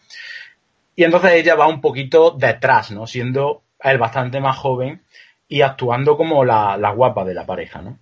Y 0.94 1.02
entonces 1.02 1.32
ella 1.32 1.56
va 1.56 1.66
un 1.66 1.80
poquito 1.80 2.30
detrás, 2.30 2.92
¿no? 2.92 3.08
Siendo 3.08 3.62
él 3.82 3.98
bastante 3.98 4.40
más 4.40 4.56
joven 4.56 5.02
y 5.48 5.62
actuando 5.62 6.16
como 6.16 6.44
la, 6.44 6.76
la 6.76 6.90
guapa 6.90 7.24
de 7.24 7.34
la 7.34 7.46
pareja, 7.46 7.82
¿no? 7.82 7.98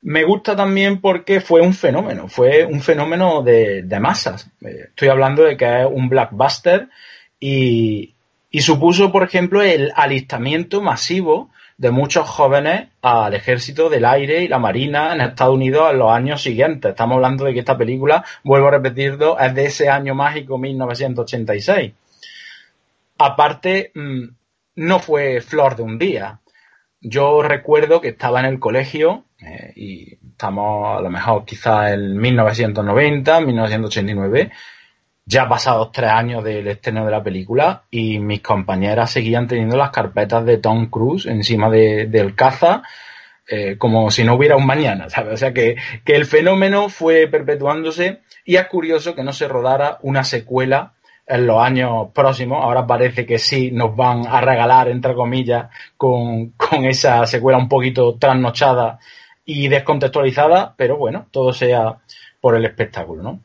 Me 0.00 0.22
gusta 0.22 0.54
también 0.54 1.00
porque 1.00 1.40
fue 1.40 1.60
un 1.60 1.74
fenómeno, 1.74 2.28
fue 2.28 2.64
un 2.64 2.80
fenómeno 2.80 3.42
de, 3.42 3.82
de 3.82 4.00
masas. 4.00 4.48
Eh, 4.60 4.84
estoy 4.90 5.08
hablando 5.08 5.42
de 5.42 5.56
que 5.56 5.80
es 5.80 5.86
un 5.90 6.08
blockbuster 6.08 6.88
y, 7.40 8.14
y 8.50 8.60
supuso, 8.60 9.10
por 9.10 9.24
ejemplo, 9.24 9.60
el 9.60 9.92
alistamiento 9.96 10.80
masivo 10.80 11.50
de 11.78 11.90
muchos 11.90 12.28
jóvenes 12.28 12.88
al 13.02 13.34
ejército 13.34 13.88
del 13.88 14.04
aire 14.04 14.42
y 14.42 14.48
la 14.48 14.58
marina 14.58 15.14
en 15.14 15.20
Estados 15.20 15.54
Unidos 15.54 15.90
en 15.92 15.98
los 15.98 16.12
años 16.12 16.42
siguientes. 16.42 16.90
Estamos 16.90 17.16
hablando 17.16 17.44
de 17.44 17.52
que 17.52 17.60
esta 17.60 17.76
película, 17.76 18.24
vuelvo 18.44 18.68
a 18.68 18.72
repetirlo, 18.72 19.38
es 19.38 19.54
de 19.54 19.66
ese 19.66 19.88
año 19.88 20.14
mágico 20.14 20.58
1986. 20.58 21.92
Aparte, 23.18 23.90
mm, 23.94 24.24
no 24.78 25.00
fue 25.00 25.40
flor 25.40 25.76
de 25.76 25.82
un 25.82 25.98
día. 25.98 26.40
Yo 27.00 27.42
recuerdo 27.42 28.00
que 28.00 28.08
estaba 28.08 28.40
en 28.40 28.46
el 28.46 28.60
colegio 28.60 29.24
eh, 29.40 29.72
y 29.74 30.18
estamos 30.30 30.98
a 30.98 31.00
lo 31.00 31.10
mejor 31.10 31.44
quizás 31.44 31.92
en 31.92 32.16
1990, 32.16 33.40
1989 33.40 34.50
ya 35.24 35.46
pasados 35.46 35.92
tres 35.92 36.10
años 36.10 36.42
del 36.42 36.66
estreno 36.68 37.04
de 37.04 37.10
la 37.10 37.22
película 37.22 37.82
y 37.90 38.18
mis 38.18 38.40
compañeras 38.40 39.10
seguían 39.10 39.46
teniendo 39.46 39.76
las 39.76 39.90
carpetas 39.90 40.46
de 40.46 40.56
Tom 40.56 40.86
Cruise 40.86 41.26
encima 41.26 41.68
del 41.68 42.34
caza 42.34 42.82
eh, 43.46 43.76
como 43.76 44.10
si 44.10 44.24
no 44.24 44.34
hubiera 44.34 44.56
un 44.56 44.66
mañana, 44.66 45.10
¿sabes? 45.10 45.34
O 45.34 45.36
sea 45.36 45.52
que, 45.52 45.76
que 46.04 46.16
el 46.16 46.24
fenómeno 46.24 46.88
fue 46.88 47.26
perpetuándose 47.26 48.20
y 48.44 48.56
es 48.56 48.66
curioso 48.68 49.14
que 49.14 49.22
no 49.22 49.32
se 49.32 49.48
rodara 49.48 49.98
una 50.02 50.24
secuela 50.24 50.94
en 51.28 51.46
los 51.46 51.60
años 51.60 52.08
próximos. 52.14 52.62
Ahora 52.62 52.86
parece 52.86 53.26
que 53.26 53.38
sí 53.38 53.70
nos 53.70 53.94
van 53.94 54.26
a 54.26 54.40
regalar, 54.40 54.88
entre 54.88 55.14
comillas, 55.14 55.68
con, 55.96 56.50
con 56.56 56.84
esa 56.86 57.26
secuela 57.26 57.58
un 57.58 57.68
poquito 57.68 58.16
trasnochada 58.16 58.98
y 59.44 59.68
descontextualizada, 59.68 60.74
pero 60.76 60.96
bueno, 60.96 61.26
todo 61.30 61.52
sea 61.52 61.96
por 62.40 62.54
el 62.54 62.64
espectáculo, 62.64 63.22
¿no? 63.22 63.40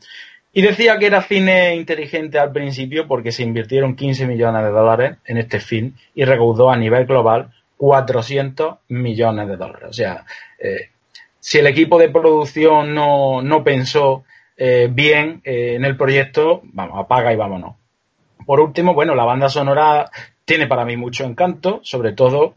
Y 0.55 0.61
decía 0.61 0.99
que 0.99 1.07
era 1.07 1.22
cine 1.23 1.76
inteligente 1.76 2.38
al 2.38 2.51
principio 2.51 3.07
porque 3.07 3.31
se 3.31 3.41
invirtieron 3.41 3.95
15 3.95 4.27
millones 4.27 4.64
de 4.64 4.69
dólares 4.69 5.18
en 5.26 5.38
este 5.38 5.60
film 5.60 5.93
y 6.14 6.26
recaudó 6.26 6.69
a 6.69 6.77
nivel 6.77 7.07
global 7.07 7.51
400 7.77 8.76
millones 8.89 9.47
de 9.47 9.57
dólares. 9.57 9.89
O 9.89 9.93
sea, 9.93 10.26
eh, 10.60 10.89
si 11.39 11.57
el 11.57 11.68
equipo 11.68 11.97
de 11.97 12.10
producción 12.10 12.93
no, 12.93 13.41
no 13.41 13.64
pensó 13.64 14.26
eh, 14.65 14.88
bien 14.90 15.41
eh, 15.44 15.76
en 15.76 15.84
el 15.84 15.98
proyecto, 15.98 16.61
vamos, 16.64 16.98
apaga 16.98 17.34
y 17.34 17.35
vámonos. 17.35 17.76
Por 18.45 18.61
último, 18.61 18.94
bueno, 18.94 19.14
la 19.14 19.26
banda 19.26 19.49
sonora 19.49 20.10
tiene 20.45 20.68
para 20.68 20.85
mí 20.85 20.95
mucho 20.95 21.26
encanto, 21.26 21.81
sobre 21.84 22.14
todo 22.14 22.56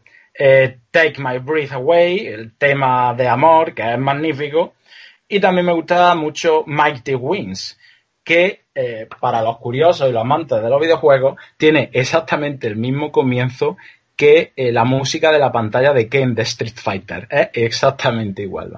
Take 0.91 1.15
My 1.17 1.39
Breath 1.39 1.73
Away, 1.73 2.27
el 2.27 2.55
tema 2.55 3.13
de 3.13 3.27
amor, 3.27 3.73
que 3.73 3.91
es 3.91 3.99
magnífico, 3.99 4.75
y 5.27 5.41
también 5.41 5.65
me 5.65 5.73
gusta 5.73 6.15
mucho 6.15 6.63
Mighty 6.65 7.15
Wings, 7.15 7.77
que 8.23 8.61
eh, 8.73 9.07
para 9.19 9.41
los 9.41 9.57
curiosos 9.57 10.07
y 10.09 10.11
los 10.13 10.21
amantes 10.21 10.61
de 10.61 10.69
los 10.69 10.79
videojuegos 10.79 11.39
tiene 11.57 11.89
exactamente 11.93 12.67
el 12.67 12.75
mismo 12.75 13.11
comienzo 13.11 13.75
que 14.17 14.51
eh, 14.55 14.71
la 14.71 14.83
música 14.83 15.31
de 15.31 15.37
la 15.37 15.51
pantalla 15.51 15.93
de 15.93 16.09
Ken 16.09 16.33
de 16.33 16.41
Street 16.41 16.73
Fighter. 16.75 17.27
Es 17.29 17.49
exactamente 17.53 18.41
igual. 18.41 18.73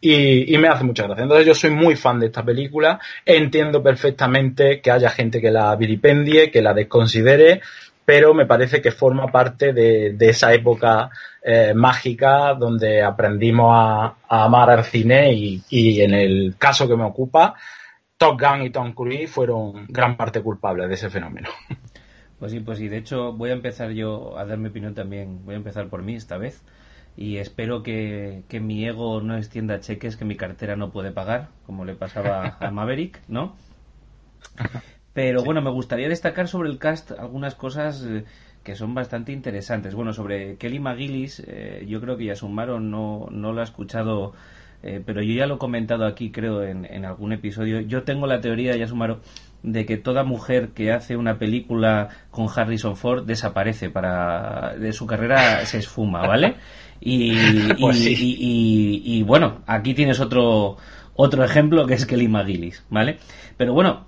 Y, 0.00 0.56
me 0.56 0.68
hace 0.68 0.84
mucha 0.84 1.02
gracia. 1.02 1.24
Entonces 1.24 1.46
yo 1.46 1.54
soy 1.54 1.70
muy 1.70 1.96
fan 1.96 2.20
de 2.20 2.26
esta 2.26 2.44
película. 2.44 3.00
Entiendo 3.26 3.82
perfectamente 3.82 4.80
que 4.80 4.90
haya 4.92 5.10
gente 5.10 5.40
que 5.40 5.50
la 5.50 5.74
vilipendie, 5.74 6.52
que 6.52 6.62
la 6.62 6.74
desconsidere, 6.74 7.60
pero 8.04 8.32
me 8.34 8.46
parece 8.46 8.80
que 8.80 8.92
forma 8.92 9.26
parte 9.26 9.72
de, 9.72 10.16
esa 10.20 10.54
época 10.54 11.10
eh, 11.42 11.74
mágica 11.74 12.54
donde 12.54 13.02
aprendimos 13.02 13.72
a, 13.74 14.14
amar 14.28 14.70
al 14.70 14.84
cine 14.84 15.32
y, 15.34 15.60
y 15.70 16.02
en 16.02 16.14
el 16.14 16.54
caso 16.56 16.86
que 16.86 16.96
me 16.96 17.04
ocupa, 17.04 17.56
Top 18.16 18.40
Gun 18.40 18.62
y 18.62 18.70
Tom 18.70 18.92
Cruise 18.92 19.30
fueron 19.30 19.86
gran 19.88 20.16
parte 20.16 20.40
culpables 20.40 20.88
de 20.88 20.94
ese 20.94 21.10
fenómeno. 21.10 21.48
Pues 22.38 22.52
sí, 22.52 22.60
pues 22.60 22.78
sí. 22.78 22.88
De 22.88 22.98
hecho, 22.98 23.32
voy 23.32 23.50
a 23.50 23.54
empezar 23.54 23.90
yo 23.92 24.38
a 24.38 24.44
dar 24.44 24.58
mi 24.58 24.68
opinión 24.68 24.94
también. 24.94 25.44
Voy 25.44 25.54
a 25.54 25.58
empezar 25.58 25.88
por 25.88 26.02
mí 26.02 26.14
esta 26.14 26.38
vez. 26.38 26.62
Y 27.16 27.38
espero 27.38 27.82
que, 27.82 28.44
mi 28.60 28.86
ego 28.86 29.20
no 29.20 29.36
extienda 29.36 29.80
cheques 29.80 30.16
que 30.16 30.24
mi 30.24 30.36
cartera 30.36 30.76
no 30.76 30.92
puede 30.92 31.10
pagar, 31.10 31.48
como 31.66 31.84
le 31.84 31.94
pasaba 31.94 32.56
a 32.60 32.70
Maverick, 32.70 33.20
¿no? 33.26 33.56
Pero 35.14 35.42
bueno, 35.42 35.60
me 35.60 35.70
gustaría 35.70 36.08
destacar 36.08 36.46
sobre 36.46 36.70
el 36.70 36.78
cast 36.78 37.10
algunas 37.10 37.56
cosas 37.56 38.04
eh, 38.06 38.24
que 38.62 38.76
son 38.76 38.94
bastante 38.94 39.32
interesantes. 39.32 39.96
Bueno, 39.96 40.12
sobre 40.12 40.58
Kelly 40.58 40.78
McGillis, 40.78 41.42
eh, 41.44 41.84
yo 41.88 42.00
creo 42.00 42.16
que 42.16 42.26
ya 42.26 42.36
sumaron, 42.36 42.92
no, 42.92 43.26
no 43.32 43.52
lo 43.52 43.62
ha 43.62 43.64
escuchado 43.64 44.32
eh, 44.82 45.02
pero 45.04 45.22
yo 45.22 45.34
ya 45.34 45.46
lo 45.46 45.56
he 45.56 45.58
comentado 45.58 46.06
aquí, 46.06 46.30
creo, 46.30 46.62
en, 46.62 47.04
algún 47.04 47.32
episodio. 47.32 47.80
Yo 47.80 48.04
tengo 48.04 48.26
la 48.26 48.40
teoría, 48.40 48.76
ya 48.76 48.86
sumaro, 48.86 49.20
de 49.62 49.84
que 49.86 49.96
toda 49.96 50.22
mujer 50.22 50.68
que 50.68 50.92
hace 50.92 51.16
una 51.16 51.38
película 51.38 52.08
con 52.30 52.46
Harrison 52.54 52.96
Ford 52.96 53.24
desaparece 53.26 53.90
para 53.90 54.76
de 54.78 54.92
su 54.92 55.06
carrera 55.06 55.66
se 55.66 55.78
esfuma, 55.78 56.26
¿vale? 56.26 56.54
Y, 57.00 57.34
pues 57.80 57.98
y, 58.00 59.22
bueno, 59.24 59.62
aquí 59.66 59.94
tienes 59.94 60.20
otro 60.20 60.76
otro 61.14 61.44
ejemplo 61.44 61.84
que 61.86 61.94
es 61.94 62.06
Kelly 62.06 62.28
McGillis, 62.28 62.84
¿vale? 62.88 63.18
Pero 63.56 63.74
bueno, 63.74 64.06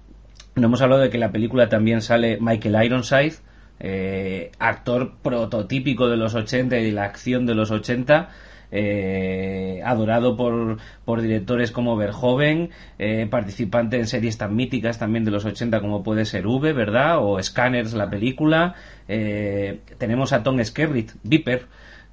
no 0.54 0.66
hemos 0.66 0.80
hablado 0.82 1.02
de 1.02 1.10
que 1.10 1.18
la 1.18 1.32
película 1.32 1.68
también 1.68 2.00
sale 2.02 2.38
Michael 2.40 2.84
Ironside, 2.84 3.34
eh, 3.80 4.52
actor 4.60 5.16
prototípico 5.20 6.08
de 6.08 6.16
los 6.16 6.36
80 6.36 6.78
y 6.78 6.84
de 6.84 6.92
la 6.92 7.04
acción 7.04 7.46
de 7.46 7.56
los 7.56 7.72
80 7.72 8.28
eh, 8.72 9.82
adorado 9.84 10.36
por, 10.36 10.78
por, 11.04 11.22
directores 11.22 11.72
como 11.72 11.96
Verhoeven, 11.96 12.70
eh, 12.98 13.26
participante 13.28 13.98
en 13.98 14.06
series 14.06 14.38
tan 14.38 14.54
míticas 14.54 14.98
también 14.98 15.24
de 15.24 15.32
los 15.32 15.44
80 15.44 15.80
como 15.80 16.02
puede 16.02 16.24
ser 16.24 16.46
V, 16.46 16.72
¿verdad? 16.72 17.18
O 17.20 17.42
Scanners, 17.42 17.94
la 17.94 18.10
película. 18.10 18.74
Eh, 19.08 19.80
tenemos 19.98 20.32
a 20.32 20.42
Tom 20.42 20.62
Skerritt, 20.62 21.12
Viper, 21.24 21.66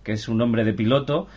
que 0.03 0.13
es 0.13 0.27
un 0.27 0.41
hombre 0.41 0.63
de 0.63 0.73
piloto, 0.73 1.27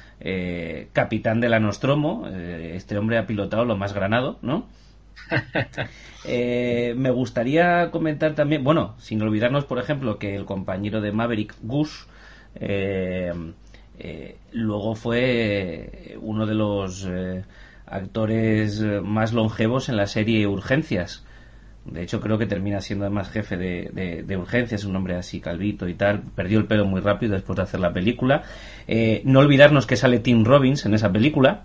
capitán 0.92 1.40
de 1.40 1.48
la 1.48 1.60
Nostromo. 1.60 2.26
este 2.28 2.96
hombre 2.96 3.18
ha 3.18 3.26
pilotado 3.26 3.64
lo 3.64 3.76
más 3.76 3.92
granado, 3.92 4.38
¿no? 4.42 4.68
me 6.24 7.10
gustaría 7.10 7.90
comentar 7.90 8.34
también, 8.34 8.64
bueno, 8.64 8.94
sin 8.98 9.20
olvidarnos, 9.22 9.64
por 9.64 9.78
ejemplo, 9.78 10.18
que 10.18 10.34
el 10.36 10.44
compañero 10.44 11.00
de 11.00 11.12
Maverick, 11.12 11.56
Gus, 11.62 12.06
eh, 14.02 14.36
luego 14.52 14.94
fue 14.94 16.16
uno 16.20 16.46
de 16.46 16.54
los 16.54 17.06
eh, 17.08 17.44
actores 17.86 18.82
más 19.02 19.32
longevos 19.32 19.88
en 19.88 19.96
la 19.96 20.06
serie 20.06 20.46
Urgencias. 20.46 21.24
De 21.84 22.02
hecho, 22.02 22.20
creo 22.20 22.38
que 22.38 22.46
termina 22.46 22.80
siendo 22.80 23.06
además 23.06 23.30
jefe 23.30 23.56
de, 23.56 24.36
Urgencias, 24.36 24.84
un 24.84 24.96
hombre 24.96 25.16
así 25.16 25.40
calvito 25.40 25.88
y 25.88 25.94
tal. 25.94 26.22
Perdió 26.34 26.58
el 26.58 26.66
pelo 26.66 26.84
muy 26.84 27.00
rápido 27.00 27.32
después 27.32 27.56
de 27.56 27.62
hacer 27.62 27.80
la 27.80 27.92
película. 27.92 28.42
Eh, 28.86 29.22
no 29.24 29.40
olvidarnos 29.40 29.86
que 29.86 29.96
sale 29.96 30.18
Tim 30.18 30.44
Robbins 30.44 30.84
en 30.84 30.94
esa 30.94 31.10
película. 31.10 31.64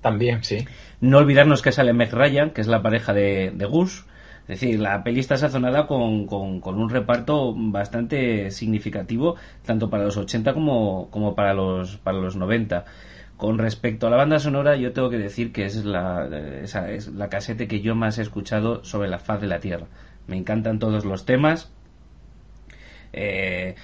También, 0.00 0.42
sí. 0.42 0.66
No 1.00 1.18
olvidarnos 1.18 1.62
que 1.62 1.70
sale 1.70 1.92
Meg 1.92 2.12
Ryan, 2.12 2.50
que 2.50 2.60
es 2.60 2.66
la 2.66 2.82
pareja 2.82 3.12
de, 3.12 3.52
de 3.54 3.64
Gus. 3.64 4.04
Es 4.48 4.60
decir, 4.60 4.80
la 4.80 5.04
peli 5.04 5.20
está 5.20 5.36
sazonada 5.36 5.86
con, 5.86 6.26
con, 6.26 6.62
un 6.64 6.90
reparto 6.90 7.54
bastante 7.56 8.50
significativo, 8.50 9.36
tanto 9.64 9.88
para 9.88 10.04
los 10.04 10.16
80 10.16 10.52
como, 10.52 11.08
como 11.10 11.34
para, 11.34 11.54
los, 11.54 11.96
para 11.98 12.18
los 12.18 12.36
90. 12.36 12.84
Con 13.36 13.58
respecto 13.58 14.06
a 14.06 14.10
la 14.10 14.16
banda 14.16 14.38
sonora, 14.38 14.76
yo 14.76 14.92
tengo 14.92 15.10
que 15.10 15.18
decir 15.18 15.52
que 15.52 15.64
es 15.64 15.84
la, 15.84 16.28
esa 16.62 16.90
es 16.90 17.08
la 17.08 17.28
casete 17.28 17.68
que 17.68 17.80
yo 17.80 17.94
más 17.94 18.18
he 18.18 18.22
escuchado 18.22 18.84
sobre 18.84 19.08
la 19.08 19.18
faz 19.18 19.40
de 19.40 19.46
la 19.46 19.60
Tierra. 19.60 19.86
Me 20.26 20.36
encantan 20.36 20.78
todos 20.78 21.04
los 21.04 21.24
temas. 21.24 21.70
Eh, 23.12 23.74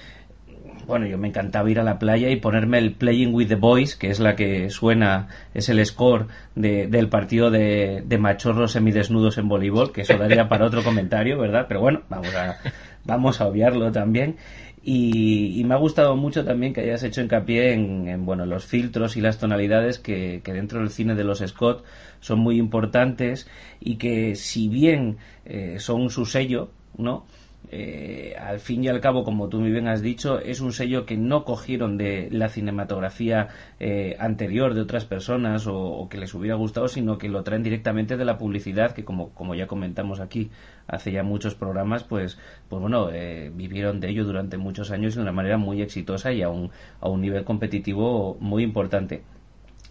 bueno, 0.89 1.05
yo 1.05 1.19
me 1.19 1.27
encantaba 1.27 1.69
ir 1.69 1.79
a 1.79 1.83
la 1.83 1.99
playa 1.99 2.29
y 2.29 2.37
ponerme 2.37 2.79
el 2.79 2.93
Playing 2.93 3.33
with 3.33 3.47
the 3.47 3.55
Boys, 3.55 3.95
que 3.95 4.09
es 4.09 4.19
la 4.19 4.35
que 4.35 4.71
suena, 4.71 5.27
es 5.53 5.69
el 5.69 5.85
score 5.85 6.25
del 6.55 7.07
partido 7.09 7.51
de, 7.51 8.03
machorros 8.19 8.71
semidesnudos 8.71 9.37
en 9.37 9.47
voleibol, 9.47 9.93
que 9.93 10.01
eso 10.01 10.17
daría 10.17 10.49
para 10.49 10.65
otro 10.65 10.83
comentario, 10.83 11.37
¿verdad? 11.37 11.65
Pero 11.67 11.81
bueno, 11.81 12.01
vamos 12.09 12.33
a, 12.35 12.57
vamos 13.05 13.39
a 13.39 13.47
obviarlo 13.47 13.91
también. 13.91 14.37
Y, 14.83 15.63
me 15.63 15.75
ha 15.75 15.77
gustado 15.77 16.15
mucho 16.15 16.43
también 16.43 16.73
que 16.73 16.81
hayas 16.81 17.03
hecho 17.03 17.21
hincapié 17.21 17.73
en, 17.73 18.25
bueno, 18.25 18.47
los 18.47 18.65
filtros 18.65 19.15
y 19.15 19.21
las 19.21 19.37
tonalidades 19.37 19.99
que, 19.99 20.41
dentro 20.43 20.79
del 20.79 20.89
cine 20.89 21.13
de 21.13 21.23
los 21.23 21.39
Scott 21.39 21.85
son 22.19 22.39
muy 22.39 22.57
importantes 22.57 23.47
y 23.79 23.97
que 23.97 24.33
si 24.33 24.69
bien 24.69 25.17
eh, 25.45 25.75
son 25.77 26.09
su 26.09 26.25
sello, 26.25 26.71
¿no? 26.97 27.27
Eh, 27.71 28.35
al 28.39 28.59
fin 28.59 28.83
y 28.83 28.87
al 28.87 28.99
cabo, 28.99 29.23
como 29.23 29.47
tú 29.47 29.59
muy 29.59 29.71
bien 29.71 29.87
has 29.87 30.01
dicho, 30.01 30.39
es 30.39 30.59
un 30.59 30.73
sello 30.73 31.05
que 31.05 31.17
no 31.17 31.43
cogieron 31.45 31.97
de 31.97 32.29
la 32.31 32.49
cinematografía 32.49 33.49
eh, 33.79 34.15
anterior 34.19 34.73
de 34.73 34.81
otras 34.81 35.05
personas 35.05 35.67
o, 35.67 36.07
que 36.09 36.17
les 36.17 36.33
hubiera 36.33 36.55
gustado, 36.55 36.87
sino 36.87 37.19
que 37.19 37.29
lo 37.29 37.43
traen 37.43 37.61
directamente 37.61 38.17
de 38.17 38.25
la 38.25 38.37
publicidad, 38.37 38.93
que 38.93 39.05
como, 39.05 39.29
como 39.35 39.53
ya 39.53 39.67
comentamos 39.67 40.19
aquí 40.19 40.49
hace 40.87 41.11
ya 41.11 41.21
muchos 41.21 41.53
programas, 41.53 42.03
pues, 42.03 42.39
pues 42.67 42.81
bueno, 42.81 43.11
eh, 43.11 43.51
vivieron 43.53 43.99
de 43.99 44.09
ello 44.09 44.25
durante 44.25 44.57
muchos 44.57 44.89
años 44.89 45.13
de 45.13 45.21
una 45.21 45.31
manera 45.31 45.57
muy 45.57 45.83
exitosa 45.83 46.31
y 46.31 46.41
a 46.41 46.49
un, 46.49 46.71
a 46.99 47.09
un 47.09 47.21
nivel 47.21 47.43
competitivo 47.43 48.35
muy 48.39 48.63
importante. 48.63 49.21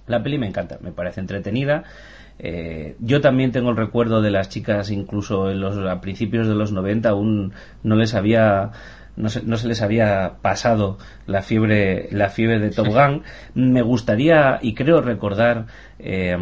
La 0.09 0.23
peli 0.23 0.39
me 0.39 0.49
encanta, 0.49 0.79
me 0.81 0.91
parece 0.91 1.21
entretenida. 1.21 1.85
Eh, 2.39 2.97
yo 3.01 3.21
también 3.21 3.53
tengo 3.53 3.71
el 3.71 3.77
recuerdo 3.77 4.23
de 4.23 4.31
las 4.31 4.49
chicas, 4.49 4.91
incluso 4.91 5.51
en 5.51 5.61
los, 5.61 5.77
a 5.79 6.01
principios 6.01 6.47
de 6.47 6.55
los 6.55 6.73
90, 6.73 7.09
aún 7.09 7.53
no 7.83 7.97
les 7.97 8.15
había. 8.15 8.71
No 9.17 9.29
se, 9.29 9.43
no 9.43 9.57
se 9.57 9.67
les 9.67 9.83
había 9.83 10.35
pasado 10.43 10.97
la 11.27 11.43
fiebre, 11.43 12.09
la 12.13 12.29
fiebre 12.29 12.61
de 12.61 12.71
Top 12.71 12.87
Gun. 12.87 13.25
Me 13.55 13.83
gustaría, 13.83 14.61
y 14.63 14.75
creo 14.75 15.01
recordar, 15.01 15.67
eh, 15.99 16.37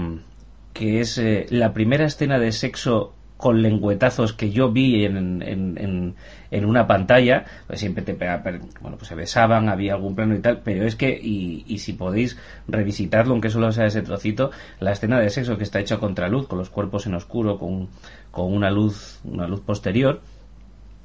que 0.75 1.01
es 1.01 1.17
eh, 1.17 1.47
la 1.49 1.73
primera 1.73 2.05
escena 2.05 2.39
de 2.39 2.53
sexo 2.53 3.16
con 3.37 3.63
lengüetazos 3.63 4.33
que 4.33 4.51
yo 4.51 4.73
vi 4.73 5.05
en, 5.05 5.43
en, 5.43 6.15
en, 6.51 6.65
una 6.65 6.87
pantalla, 6.87 7.45
pues 7.67 7.81
siempre 7.81 8.03
te 8.03 8.15
pega, 8.15 8.43
bueno, 8.81 8.97
pues 8.97 9.09
se 9.09 9.15
besaban, 9.15 9.69
había 9.69 9.95
algún 9.95 10.15
plano 10.15 10.35
y 10.35 10.41
tal, 10.41 10.63
pero 10.65 10.87
es 10.87 10.97
que, 10.97 11.11
y, 11.11 11.65
y, 11.67 11.79
si 11.79 11.93
podéis 11.93 12.39
revisitarlo, 12.67 13.33
aunque 13.33 13.51
solo 13.51 13.71
sea 13.73 13.87
ese 13.87 14.03
trocito, 14.03 14.51
la 14.81 14.93
escena 14.93 15.21
de 15.21 15.29
sexo 15.31 15.59
que 15.59 15.65
está 15.65 15.81
hecha 15.81 15.99
contra 15.99 16.29
luz, 16.29 16.47
con 16.47 16.59
los 16.59 16.71
cuerpos 16.71 17.07
en 17.07 17.15
oscuro, 17.15 17.59
con, 17.59 17.89
con 18.31 18.53
una 18.53 18.71
luz, 18.71 19.21
una 19.25 19.47
luz 19.47 19.61
posterior, 19.61 20.23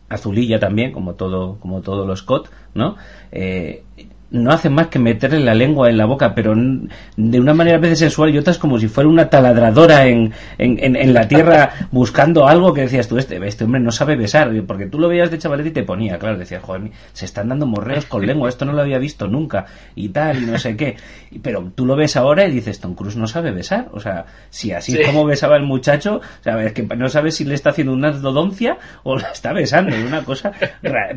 azulilla 0.10 0.60
también, 0.60 0.92
como 0.92 1.16
todo, 1.16 1.58
como 1.60 1.82
todo 1.82 2.06
los 2.06 2.20
Scott, 2.20 2.50
¿no? 2.74 2.96
Eh, 3.32 3.84
no 4.32 4.52
hacen 4.52 4.74
más 4.74 4.88
que 4.88 4.98
meterle 4.98 5.40
la 5.40 5.54
lengua 5.54 5.90
en 5.90 5.98
la 5.98 6.06
boca, 6.06 6.34
pero 6.34 6.54
de 6.56 7.40
una 7.40 7.54
manera 7.54 7.78
a 7.78 7.80
veces 7.82 8.00
sensual 8.00 8.34
y 8.34 8.38
otras 8.38 8.58
como 8.58 8.80
si 8.80 8.88
fuera 8.88 9.10
una 9.10 9.30
taladradora 9.30 10.08
en, 10.08 10.34
en, 10.58 10.96
en, 10.96 11.14
la 11.14 11.28
tierra 11.28 11.72
buscando 11.92 12.48
algo 12.48 12.74
que 12.74 12.82
decías 12.82 13.08
tú, 13.08 13.18
este, 13.18 13.46
este 13.46 13.66
hombre 13.66 13.82
no 13.82 13.92
sabe 13.92 14.16
besar, 14.16 14.50
porque 14.66 14.88
tú 14.88 15.00
lo 15.00 15.10
veías 15.10 15.30
de 15.32 15.38
chavalete 15.38 15.70
y 15.70 15.74
te 15.74 15.84
ponía, 15.84 16.18
claro, 16.18 16.38
decías, 16.38 16.64
joder, 16.64 16.92
se 17.12 17.26
están 17.26 17.50
dando 17.50 17.66
morreos 17.66 18.06
con 18.06 18.26
lengua, 18.26 18.48
esto 18.48 18.64
no 18.64 18.72
lo 18.72 18.82
había 18.82 19.00
visto 19.00 19.28
nunca, 19.28 19.66
y 19.96 20.10
tal, 20.10 20.42
y 20.42 20.46
no 20.46 20.58
sé 20.58 20.78
qué. 20.78 20.96
Pero 21.42 21.70
tú 21.76 21.86
lo 21.86 21.98
ves 21.98 22.16
ahora 22.16 22.46
y 22.48 22.52
dices, 22.52 22.80
Tom 22.80 22.96
Cruise 22.96 23.18
no 23.18 23.28
sabe 23.28 23.52
besar, 23.52 23.90
o 23.92 24.00
sea, 24.00 24.26
si 24.50 24.72
así 24.72 24.98
es 24.98 25.08
como 25.08 25.26
besaba 25.26 25.58
el 25.58 25.64
muchacho, 25.64 26.18
o 26.18 26.44
sea, 26.44 26.62
es 26.64 26.72
que 26.72 26.84
no 26.84 27.10
sabes 27.10 27.36
si 27.36 27.44
le 27.44 27.56
está 27.56 27.72
haciendo 27.72 27.94
una 27.94 28.12
dodoncia 28.12 28.78
o 29.04 29.18
la 29.18 29.32
está 29.32 29.52
besando, 29.52 29.94
una 30.06 30.24
cosa, 30.24 30.54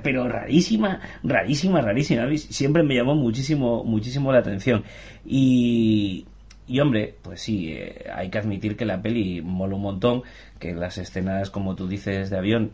pero 0.03 0.29
rarísima, 0.29 1.01
rarísima, 1.23 1.81
rarísima, 1.81 2.27
siempre 2.37 2.83
me 2.83 3.04
llamó 3.05 3.15
muchísimo, 3.15 3.85
muchísimo 3.85 4.33
la 4.33 4.39
atención. 4.39 4.85
Y, 5.25 6.27
y 6.67 6.81
hombre, 6.81 7.15
pues 7.23 7.41
sí, 7.41 7.73
eh, 7.73 8.07
hay 8.13 8.31
que 8.31 8.39
admitir 8.39 8.77
que 8.77 8.85
la 8.85 9.03
peli 9.03 9.43
mola 9.43 9.77
un 9.77 9.83
montón, 9.83 10.23
que 10.59 10.75
las 10.75 10.99
escenas, 10.99 11.51
como 11.51 11.75
tú 11.77 11.87
dices, 11.87 12.31
de 12.31 12.39
avión, 12.39 12.73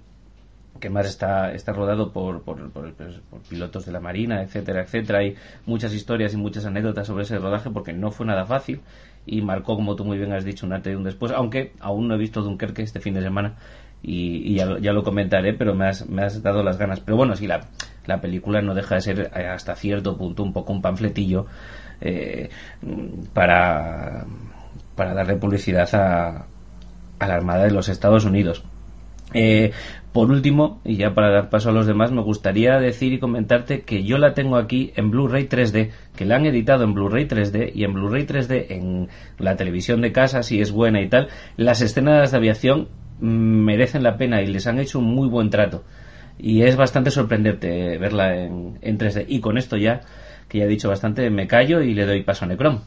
que 0.78 0.88
más 0.88 1.06
está, 1.06 1.52
está 1.52 1.72
rodado 1.72 2.12
por, 2.12 2.42
por, 2.42 2.70
por, 2.70 2.92
pues, 2.94 3.16
por, 3.28 3.40
pilotos 3.42 3.84
de 3.86 3.92
la 3.92 4.00
Marina, 4.00 4.42
etcétera, 4.42 4.82
etcétera. 4.82 5.18
Hay 5.18 5.36
muchas 5.66 5.92
historias 5.92 6.32
y 6.34 6.36
muchas 6.36 6.64
anécdotas 6.64 7.06
sobre 7.06 7.24
ese 7.24 7.38
rodaje 7.38 7.70
porque 7.70 7.92
no 7.92 8.10
fue 8.10 8.26
nada 8.26 8.46
fácil 8.46 8.80
y 9.26 9.42
marcó, 9.42 9.76
como 9.76 9.96
tú 9.96 10.04
muy 10.04 10.18
bien 10.18 10.32
has 10.32 10.44
dicho, 10.44 10.66
un 10.66 10.72
arte 10.72 10.92
y 10.92 10.94
un 10.94 11.04
después, 11.04 11.32
aunque 11.32 11.72
aún 11.80 12.08
no 12.08 12.14
he 12.14 12.18
visto 12.18 12.42
Dunkerque 12.42 12.82
este 12.82 13.00
fin 13.00 13.14
de 13.14 13.22
semana 13.22 13.56
y, 14.02 14.54
ya, 14.54 14.78
ya, 14.80 14.92
lo 14.92 15.02
comentaré, 15.02 15.52
pero 15.52 15.74
me 15.74 15.86
has, 15.86 16.08
me 16.08 16.22
has 16.22 16.42
dado 16.42 16.62
las 16.62 16.78
ganas. 16.78 17.00
Pero 17.00 17.16
bueno, 17.16 17.36
sí, 17.36 17.46
la, 17.46 17.68
la 18.06 18.20
película 18.20 18.62
no 18.62 18.74
deja 18.74 18.96
de 18.96 19.00
ser 19.00 19.30
eh, 19.34 19.46
hasta 19.46 19.74
cierto 19.76 20.16
punto 20.16 20.42
un 20.42 20.52
poco 20.52 20.72
un 20.72 20.82
panfletillo 20.82 21.46
eh, 22.00 22.48
para, 23.34 24.24
para 24.96 25.14
darle 25.14 25.36
publicidad 25.36 25.88
a, 25.94 26.46
a 27.18 27.26
la 27.26 27.34
Armada 27.34 27.64
de 27.64 27.72
los 27.72 27.88
Estados 27.88 28.24
Unidos. 28.24 28.64
Eh, 29.32 29.72
por 30.12 30.28
último, 30.30 30.80
y 30.84 30.96
ya 30.96 31.14
para 31.14 31.30
dar 31.30 31.50
paso 31.50 31.68
a 31.68 31.72
los 31.72 31.86
demás, 31.86 32.10
me 32.10 32.22
gustaría 32.22 32.80
decir 32.80 33.12
y 33.12 33.20
comentarte 33.20 33.82
que 33.82 34.02
yo 34.02 34.18
la 34.18 34.34
tengo 34.34 34.56
aquí 34.56 34.92
en 34.96 35.12
Blu-ray 35.12 35.46
3D, 35.46 35.90
que 36.16 36.24
la 36.24 36.34
han 36.36 36.46
editado 36.46 36.82
en 36.82 36.94
Blu-ray 36.94 37.28
3D 37.28 37.70
y 37.74 37.84
en 37.84 37.92
Blu-ray 37.92 38.26
3D 38.26 38.66
en 38.70 39.08
la 39.38 39.54
televisión 39.54 40.00
de 40.00 40.10
casa, 40.10 40.42
si 40.42 40.60
es 40.60 40.72
buena 40.72 41.00
y 41.00 41.08
tal, 41.08 41.28
las 41.56 41.80
escenas 41.80 42.32
de 42.32 42.36
aviación 42.36 42.88
merecen 43.20 44.02
la 44.02 44.16
pena 44.16 44.42
y 44.42 44.46
les 44.46 44.66
han 44.66 44.78
hecho 44.78 44.98
un 44.98 45.06
muy 45.06 45.28
buen 45.28 45.50
trato. 45.50 45.84
Y 46.38 46.62
es 46.62 46.76
bastante 46.76 47.10
sorprendente 47.10 47.98
verla 47.98 48.36
en, 48.36 48.78
en 48.80 48.98
3D. 48.98 49.26
Y 49.28 49.40
con 49.40 49.58
esto 49.58 49.76
ya, 49.76 50.00
que 50.48 50.58
ya 50.58 50.64
he 50.64 50.68
dicho 50.68 50.88
bastante, 50.88 51.28
me 51.30 51.46
callo 51.46 51.82
y 51.82 51.94
le 51.94 52.06
doy 52.06 52.22
paso 52.22 52.44
a 52.44 52.48
Necrom. 52.48 52.80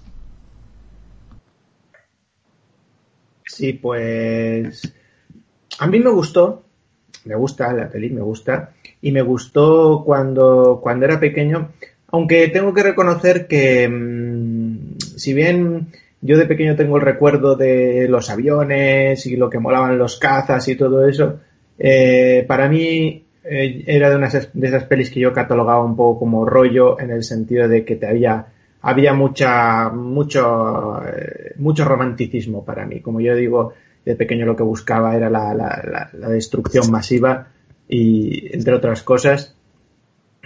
Sí, 3.45 3.73
pues 3.73 4.93
a 5.80 5.88
mí 5.88 5.99
me 5.99 6.10
gustó, 6.10 6.64
me 7.26 7.35
gusta 7.35 7.72
la 7.73 7.89
peli, 7.89 8.10
me 8.10 8.22
gusta, 8.22 8.73
y 9.01 9.11
me 9.11 9.22
gustó 9.22 10.03
cuando, 10.05 10.80
cuando 10.81 11.05
era 11.05 11.19
pequeño, 11.19 11.72
aunque 12.07 12.47
tengo 12.47 12.73
que 12.73 12.84
reconocer 12.84 13.47
que 13.47 13.88
mm, 13.88 14.97
si 14.97 15.34
bien 15.34 15.89
yo 16.24 16.38
de 16.38 16.45
pequeño 16.45 16.76
tengo 16.78 16.95
el 16.95 17.04
recuerdo 17.04 17.56
de 17.56 18.08
los 18.08 18.30
aviones 18.30 19.26
y 19.26 19.36
lo 19.36 19.50
que 19.50 19.60
molaban 19.60 19.98
los 19.98 20.18
cazas 20.18 20.66
y 20.70 20.76
todo 20.76 21.06
eso. 21.06 21.40
Eh, 21.78 22.45
para 22.48 22.70
mí 22.70 23.26
eh, 23.44 23.84
era 23.86 24.10
de, 24.10 24.48
de 24.54 24.68
esas 24.68 24.86
pelis 24.86 25.12
que 25.12 25.20
yo 25.20 25.34
catalogaba 25.34 25.84
un 25.84 25.98
poco 25.98 26.20
como 26.20 26.45
rollo 26.45 26.98
en 26.98 27.12
el 27.12 27.24
sentido 27.24 27.68
de 27.68 27.84
que 27.84 27.98
te 27.98 28.08
había, 28.08 28.45
había 28.82 29.14
mucha, 29.14 29.90
mucho, 29.90 31.02
eh, 31.06 31.56
mucho 31.58 31.84
romanticismo 31.84 32.64
para 32.64 32.86
mí. 32.86 33.02
Como 33.02 33.20
yo 33.20 33.36
digo, 33.36 33.74
de 34.06 34.16
pequeño 34.16 34.45
lo 34.45 34.56
que 34.56 34.64
buscaba 34.64 35.18
era 35.18 35.30
la, 35.30 35.54
la, 35.54 36.10
la 36.14 36.30
destrucción 36.30 36.90
masiva 36.90 37.50
y 37.90 38.56
entre 38.56 38.74
otras 38.74 39.04
cosas. 39.04 39.56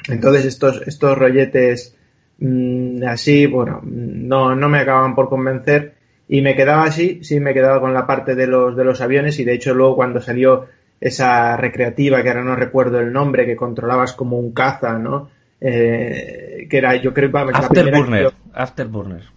Entonces 0.10 0.46
estos, 0.46 0.82
estos 0.88 1.16
rolletes 1.16 1.96
Mm, 2.40 3.04
así, 3.08 3.48
bueno, 3.48 3.82
no, 3.84 4.56
no 4.56 4.70
me 4.70 4.80
acababan 4.80 5.16
por 5.16 5.30
convencer 5.30 5.96
y 6.28 6.42
me 6.42 6.56
quedaba 6.56 6.84
así, 6.84 7.24
sí 7.24 7.40
me 7.40 7.54
quedaba 7.54 7.80
con 7.80 7.94
la 7.94 8.06
parte 8.06 8.36
de 8.36 8.48
los, 8.48 8.76
de 8.76 8.84
los 8.84 9.02
aviones 9.02 9.40
y 9.40 9.46
de 9.46 9.54
hecho 9.54 9.74
luego 9.74 9.96
cuando 9.96 10.22
salió 10.22 10.66
esa 11.00 11.58
recreativa, 11.58 12.22
que 12.22 12.30
ahora 12.30 12.44
no 12.44 12.56
recuerdo 12.56 13.00
el 13.00 13.14
nombre, 13.14 13.46
que 13.46 13.56
controlabas 13.56 14.14
como 14.14 14.38
un 14.38 14.52
caza, 14.52 14.98
¿no? 14.98 15.30
Eh, 15.62 16.68
que 16.70 16.78
era, 16.78 16.96
yo 16.96 17.14
creo, 17.14 17.32
que 17.32 17.38
Afterburner, 17.38 18.32
Afterburner 18.54 19.37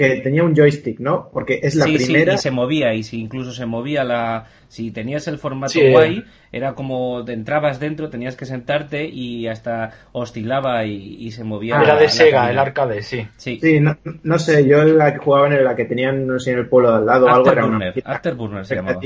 que 0.00 0.20
tenía 0.22 0.44
un 0.44 0.56
joystick, 0.56 0.98
¿no? 0.98 1.28
Porque 1.30 1.60
es 1.62 1.74
la 1.74 1.84
primera. 1.84 2.32
Sí, 2.32 2.36
y 2.36 2.38
se 2.38 2.50
movía, 2.50 2.94
y 2.94 3.02
si 3.02 3.20
incluso 3.20 3.52
se 3.52 3.66
movía 3.66 4.02
la. 4.02 4.46
Si 4.68 4.90
tenías 4.90 5.28
el 5.28 5.38
formato 5.38 5.78
guay, 5.90 6.24
era 6.52 6.74
como 6.74 7.22
te 7.24 7.32
entrabas 7.32 7.80
dentro, 7.80 8.08
tenías 8.08 8.36
que 8.36 8.46
sentarte 8.46 9.04
y 9.04 9.46
hasta 9.46 9.90
oscilaba 10.12 10.86
y, 10.86 11.30
se 11.32 11.44
movía. 11.44 11.78
Ah, 11.78 11.82
era 11.82 11.96
de 11.96 12.08
Sega, 12.08 12.50
el 12.50 12.58
arcade, 12.58 13.02
sí. 13.02 13.28
Sí, 13.36 13.80
no, 13.80 14.38
sé, 14.38 14.66
yo 14.66 14.84
la 14.84 15.12
que 15.12 15.18
jugaba 15.18 15.48
en 15.48 15.64
la 15.64 15.76
que 15.76 15.84
tenían, 15.84 16.26
no 16.26 16.38
sé, 16.38 16.52
en 16.52 16.58
el 16.60 16.68
pueblo 16.68 16.92
de 16.92 16.96
al 16.98 17.06
lado, 17.06 17.28
algo 17.28 17.52
era 17.52 17.66
una. 17.66 17.92
Afterburner 18.04 18.64
se 18.64 18.76
llamaba. 18.76 19.00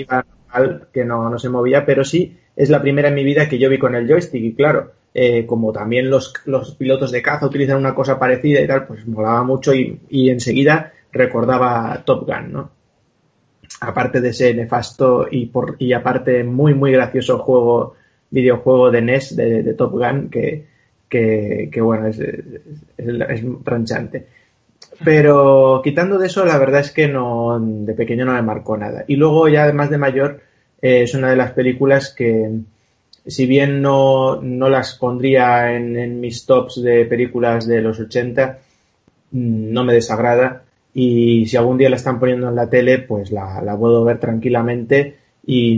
Que 0.92 1.04
no, 1.04 1.28
no 1.28 1.38
se 1.38 1.48
movía, 1.48 1.84
pero 1.84 2.04
sí 2.04 2.38
es 2.54 2.70
la 2.70 2.80
primera 2.80 3.08
en 3.08 3.14
mi 3.14 3.24
vida 3.24 3.48
que 3.48 3.58
yo 3.58 3.68
vi 3.68 3.78
con 3.78 3.96
el 3.96 4.06
joystick, 4.06 4.44
y 4.44 4.54
claro 4.54 4.92
eh, 5.16 5.46
como 5.46 5.72
también 5.72 6.10
los, 6.10 6.32
pilotos 6.76 7.12
de 7.12 7.22
caza 7.22 7.46
utilizan 7.46 7.76
una 7.76 7.94
cosa 7.94 8.18
parecida 8.18 8.60
y 8.60 8.66
tal, 8.66 8.84
pues 8.84 9.06
molaba 9.06 9.44
mucho 9.44 9.72
y, 9.72 10.28
enseguida 10.28 10.92
recordaba 11.12 12.02
Top 12.04 12.26
Gun, 12.26 12.52
¿no? 12.52 12.70
Aparte 13.80 14.20
de 14.20 14.30
ese 14.30 14.52
nefasto 14.54 15.28
y, 15.30 15.46
por, 15.46 15.76
y 15.78 15.92
aparte 15.92 16.42
muy, 16.42 16.74
muy 16.74 16.90
gracioso 16.90 17.38
juego, 17.38 17.94
videojuego 18.30 18.90
de 18.90 19.02
NES 19.02 19.36
de, 19.36 19.74
Top 19.74 19.92
Gun 19.92 20.30
que, 20.30 20.66
bueno, 21.80 22.08
es, 22.08 22.18
es, 22.18 22.40
es, 22.98 23.44
tranchante. 23.62 24.26
Pero 25.04 25.80
quitando 25.84 26.18
de 26.18 26.26
eso, 26.26 26.44
la 26.44 26.58
verdad 26.58 26.80
es 26.80 26.90
que 26.90 27.06
no, 27.06 27.56
de 27.60 27.94
pequeño 27.94 28.24
no 28.24 28.32
me 28.32 28.42
marcó 28.42 28.76
nada. 28.76 29.04
Y 29.06 29.14
luego 29.14 29.48
ya 29.48 29.62
además 29.62 29.90
de 29.90 29.98
mayor, 29.98 30.40
eh, 30.82 31.02
es 31.02 31.14
una 31.14 31.30
de 31.30 31.36
las 31.36 31.52
películas 31.52 32.12
que, 32.12 32.50
si 33.26 33.46
bien 33.46 33.80
no, 33.80 34.40
las 34.42 34.94
pondría 34.94 35.74
en, 35.74 36.20
mis 36.20 36.44
tops 36.46 36.82
de 36.82 37.06
películas 37.06 37.66
de 37.66 37.80
los 37.80 37.98
80, 37.98 38.58
mm, 39.32 39.72
no 39.72 39.84
me 39.84 39.94
desagrada. 39.94 40.64
Y 40.92 41.46
si 41.46 41.56
algún 41.56 41.78
día 41.78 41.90
la 41.90 41.96
están 41.96 42.20
poniendo 42.20 42.48
en 42.48 42.54
la 42.54 42.70
tele, 42.70 42.98
pues 42.98 43.32
la, 43.32 43.76
puedo 43.78 44.04
ver 44.04 44.20
tranquilamente 44.20 45.16
y, 45.46 45.74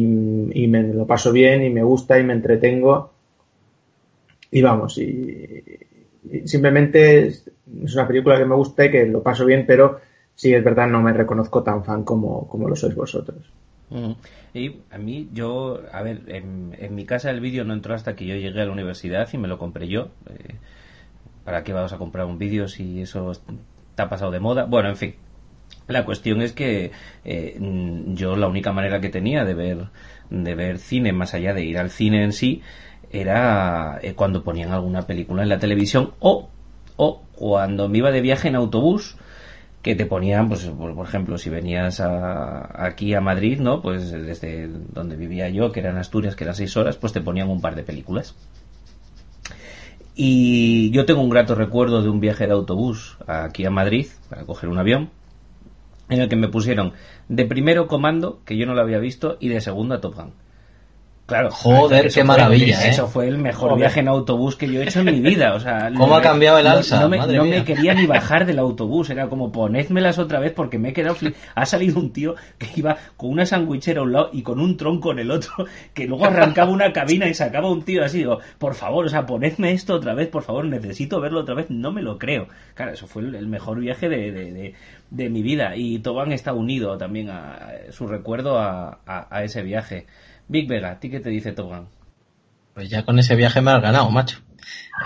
y, 0.53 0.67
me 0.69 0.83
lo 0.83 1.07
paso 1.07 1.33
bien 1.33 1.65
y 1.65 1.71
me 1.71 1.83
gusta 1.83 2.19
y 2.19 2.25
me 2.25 2.35
entretengo. 2.35 3.13
Y 4.51 4.63
vamos, 4.63 4.99
y, 4.99 5.65
simplemente 6.45 7.29
es, 7.29 7.51
una 7.95 8.07
película 8.07 8.39
que 8.39 8.45
me 8.45 8.55
gusta 8.55 8.85
y 8.85 8.91
que 8.91 9.07
lo 9.07 9.23
paso 9.23 9.45
bien, 9.45 9.65
pero 9.67 10.01
sí 10.35 10.53
es 10.53 10.63
verdad, 10.63 10.89
no 10.89 11.03
me 11.03 11.13
reconozco 11.13 11.63
tan 11.63 11.85
fan 11.85 12.05
como, 12.05 12.47
como 12.49 12.69
lo 12.69 12.77
sois 12.77 12.95
vosotros. 12.95 13.51
Y 14.53 14.77
a 14.91 14.99
mí, 14.99 15.29
yo, 15.33 15.81
a 15.93 16.03
ver, 16.03 16.23
en, 16.29 16.77
en 16.79 16.95
mi 16.95 17.05
casa 17.05 17.31
el 17.31 17.41
vídeo 17.41 17.65
no 17.65 17.73
entró 17.73 17.95
hasta 17.95 18.17
que 18.17 18.27
yo 18.27 18.35
llegué 18.35 18.61
a 18.63 18.65
la 18.65 18.73
universidad 18.73 19.29
y 19.33 19.39
me 19.39 19.49
lo 19.49 19.59
compré 19.59 19.89
yo. 19.89 20.09
Eh, 20.29 20.57
¿Para 21.45 21.63
qué 21.63 21.73
vamos 21.73 21.93
a 21.93 21.99
comprar 21.99 22.27
un 22.27 22.39
vídeo 22.39 22.67
si 22.67 23.01
eso 23.03 23.31
está 23.31 24.09
pasado 24.09 24.33
de 24.33 24.41
moda? 24.41 24.65
Bueno, 24.65 24.89
en 24.89 24.97
fin. 24.97 25.15
La 25.87 26.05
cuestión 26.05 26.43
es 26.43 26.53
que 26.53 26.91
eh, 27.25 27.57
mm, 27.61 28.15
yo 28.15 28.37
la 28.37 28.49
única 28.49 28.73
manera 28.73 29.01
que 29.01 29.09
tenía 29.09 29.45
de 29.45 29.55
ver 29.55 29.89
de 30.31 30.55
ver 30.57 30.79
cine 30.79 31.13
más 31.13 31.35
allá 31.35 31.55
de 31.55 31.65
ir 31.65 31.79
al 31.79 31.91
cine 31.91 32.25
en 32.25 32.33
sí 32.33 32.63
era 33.13 34.01
eh, 34.03 34.15
cuando 34.15 34.43
ponían 34.43 34.73
alguna 34.73 35.03
película 35.03 35.45
en 35.45 35.49
la 35.49 35.61
televisión 35.61 36.15
o 36.19 36.49
o 36.97 37.23
cuando 37.37 37.89
me 37.89 37.99
iba 37.99 38.11
de 38.11 38.21
viaje 38.21 38.49
en 38.49 38.57
autobús 38.57 39.17
que 39.87 39.95
te 39.95 40.05
ponían, 40.05 40.49
pues 40.49 40.65
por, 40.65 41.07
ejemplo, 41.07 41.39
si 41.39 41.49
venías 41.49 42.01
a, 42.01 42.85
aquí 42.85 43.15
a 43.15 43.21
Madrid, 43.21 43.61
¿no? 43.61 43.81
Pues 43.81 44.11
desde 44.11 44.67
donde 44.67 45.15
vivía 45.15 45.49
yo, 45.49 45.71
que 45.71 45.79
eran 45.79 45.97
Asturias, 45.97 46.35
que 46.35 46.43
eran 46.43 46.57
seis 46.57 46.77
horas, 46.77 46.97
pues 46.97 47.13
te 47.13 47.21
ponían 47.21 47.49
un 47.49 47.61
par 47.61 47.77
de 47.77 47.85
películas. 47.85 48.35
Y 50.17 50.91
yo 50.91 51.07
tengo 51.07 51.23
un 51.23 51.31
grato 51.31 51.55
recuerdo 51.55 52.03
de 52.03 52.09
un 52.09 52.19
viaje 52.19 52.49
de 52.49 52.55
autobús 52.55 53.17
aquí 53.29 53.65
a 53.65 53.71
Madrid 53.71 54.09
para 54.29 54.43
coger 54.43 54.71
un 54.71 54.79
avión, 54.79 55.11
en 56.09 56.21
el 56.21 56.29
que 56.29 56.35
me 56.35 56.49
pusieron 56.49 56.95
de 57.29 57.45
primero 57.45 57.87
comando, 57.87 58.41
que 58.45 58.57
yo 58.57 58.67
no 58.67 58.75
lo 58.75 58.81
había 58.81 58.99
visto, 58.99 59.37
y 59.39 59.51
de 59.51 59.61
segunda 59.61 60.01
Top 60.01 60.17
Gun. 60.17 60.33
Claro, 61.27 61.51
joder, 61.51 62.09
qué 62.13 62.23
maravilla. 62.23 62.87
¿eh? 62.87 62.91
Eso 62.91 63.09
fue 63.09 63.27
el 63.27 63.39
mejor 63.39 63.77
viaje 63.77 63.99
en 63.99 64.07
autobús 64.07 64.55
que 64.55 64.69
yo 64.69 64.81
he 64.81 64.85
hecho 64.85 65.01
en 65.01 65.07
mi 65.07 65.21
vida. 65.21 65.55
O 65.55 65.61
sea, 65.61 65.91
¿Cómo 65.97 66.15
ha 66.15 66.23
cambiado 66.23 66.59
el 66.59 66.69
alza? 66.69 67.01
No, 67.01 67.09
me, 67.09 67.65
quería 67.65 67.95
ni 67.95 68.07
bajar 68.07 68.47
del 68.47 68.61
autobús. 68.61 69.11
Era 69.11 69.29
como 69.29 69.51
ponédmelas 69.51 70.21
otra 70.21 70.39
vez 70.39 70.53
porque 70.53 70.79
me 70.79 70.91
he 70.91 70.93
quedado. 70.93 71.17
Ha 71.57 71.67
salido 71.67 71.99
un 71.99 72.13
tío 72.13 72.37
que 72.59 72.69
iba 72.77 72.97
con 73.17 73.31
una 73.31 73.45
sandwichera 73.45 74.01
a 74.01 74.05
un 74.05 74.13
lado 74.13 74.31
y 74.33 74.43
con 74.43 74.61
un 74.61 74.77
tronco 74.77 75.11
en 75.11 75.19
el 75.19 75.33
otro, 75.33 75.53
que 75.95 76.07
luego 76.07 76.27
arrancaba 76.27 76.71
una 76.71 76.93
cabina 76.93 77.27
y 77.27 77.35
sacaba 77.35 77.69
un 77.69 77.83
tío 77.83 78.05
así. 78.05 78.19
Digo, 78.19 78.39
por 78.59 78.75
favor, 78.75 79.07
o 79.07 79.09
sea, 79.09 79.27
ponedme 79.27 79.73
esto 79.73 79.95
otra 79.95 80.15
vez, 80.15 80.29
por 80.29 80.45
favor, 80.45 80.65
necesito 80.65 81.21
verlo 81.21 81.41
otra 81.41 81.57
vez. 81.57 81.71
No 81.71 81.91
me 81.91 82.03
lo 82.03 82.19
creo. 82.19 82.47
Claro, 82.75 82.93
eso 82.93 83.09
fue 83.09 83.23
el, 83.23 83.49
mejor 83.49 83.81
viaje 83.81 84.09
de, 84.09 84.75
de, 85.11 85.29
mi 85.29 85.43
vida. 85.43 85.75
Y 85.75 85.99
Toban 85.99 86.31
está 86.31 86.53
unido 86.53 86.97
también 86.99 87.31
a, 87.31 87.69
su 87.91 88.07
recuerdo 88.07 88.61
a, 88.61 89.01
a 89.07 89.43
ese 89.43 89.63
viaje. 89.63 90.07
Big 90.49 90.69
Vega, 90.69 90.93
¿a 90.93 91.01
ti 91.01 91.11
qué 91.11 91.21
te 91.21 91.31
dice 91.31 91.53
Togan? 91.53 91.89
Pues 92.75 92.89
ya 92.89 93.05
con 93.05 93.19
ese 93.19 93.37
viaje 93.37 93.61
me 93.61 93.71
has 93.71 93.83
ganado, 93.83 94.11
macho. 94.11 94.39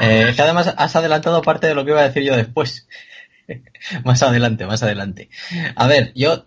Eh, 0.01 0.33
que 0.35 0.43
además 0.43 0.75
has 0.77 0.97
adelantado 0.97 1.43
parte 1.43 1.67
de 1.67 1.75
lo 1.75 1.85
que 1.85 1.93
iba 1.93 2.01
a 2.01 2.09
decir 2.09 2.23
yo 2.23 2.37
después. 2.37 2.89
más 4.05 4.23
adelante, 4.23 4.67
más 4.67 4.83
adelante. 4.83 5.31
A 5.75 5.87
ver, 5.87 6.13
yo, 6.15 6.45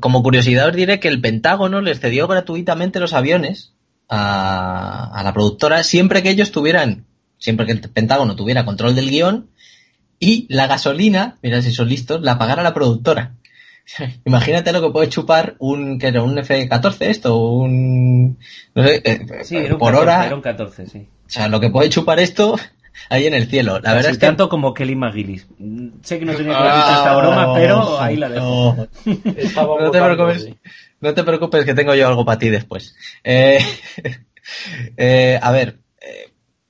como 0.00 0.22
curiosidad 0.22 0.68
os 0.68 0.76
diré 0.76 1.00
que 1.00 1.08
el 1.08 1.20
Pentágono 1.20 1.80
les 1.80 2.00
cedió 2.00 2.28
gratuitamente 2.28 3.00
los 3.00 3.12
aviones 3.12 3.74
a, 4.08 5.10
a 5.12 5.22
la 5.22 5.32
productora 5.32 5.82
siempre 5.82 6.22
que 6.22 6.30
ellos 6.30 6.50
tuvieran, 6.50 7.06
siempre 7.38 7.66
que 7.66 7.72
el 7.72 7.80
Pentágono 7.80 8.36
tuviera 8.36 8.64
control 8.64 8.94
del 8.94 9.10
guion 9.10 9.50
y 10.18 10.46
la 10.50 10.66
gasolina, 10.66 11.38
mira 11.42 11.62
si 11.62 11.72
son 11.72 11.88
listos, 11.88 12.20
la 12.22 12.38
pagara 12.38 12.62
la 12.62 12.74
productora. 12.74 13.34
Imagínate 14.24 14.72
lo 14.72 14.82
que 14.82 14.90
puede 14.90 15.08
chupar 15.08 15.56
un, 15.58 15.98
que 15.98 16.08
era 16.08 16.22
un 16.22 16.38
F-14 16.38 16.96
esto, 17.06 17.38
un, 17.38 18.38
no 18.74 18.82
sé, 18.82 19.02
sí, 19.44 19.56
era 19.56 19.74
un 19.74 19.78
por 19.78 19.92
14, 19.92 20.02
hora. 20.02 20.26
Era 20.26 20.34
un 20.34 20.42
14, 20.42 20.86
sí. 20.86 21.08
O 21.26 21.30
sea, 21.30 21.48
lo 21.48 21.60
que 21.60 21.70
puede 21.70 21.90
chupar 21.90 22.20
esto 22.20 22.56
ahí 23.08 23.26
en 23.26 23.34
el 23.34 23.48
cielo. 23.48 23.80
La 23.80 23.94
verdad 23.94 24.12
es 24.12 24.18
que... 24.18 24.26
tanto 24.26 24.48
como 24.48 24.74
Kelly 24.74 24.96
McGillis. 24.96 25.46
Sé 26.02 26.18
que 26.18 26.24
no 26.24 26.34
tenía 26.34 26.52
que 26.52 26.58
ah, 26.58 26.94
esta 26.98 27.16
broma, 27.16 27.54
pero 27.54 28.00
ahí 28.00 28.16
la 28.16 28.28
dejo. 28.28 28.88
No, 29.06 29.90
te 29.90 30.02
preocupes, 30.02 30.48
no 31.00 31.14
te 31.14 31.24
preocupes 31.24 31.64
que 31.64 31.74
tengo 31.74 31.94
yo 31.94 32.08
algo 32.08 32.24
para 32.24 32.38
ti 32.38 32.48
después. 32.50 32.94
Eh, 33.24 33.60
eh, 34.96 35.38
a 35.40 35.52
ver, 35.52 35.78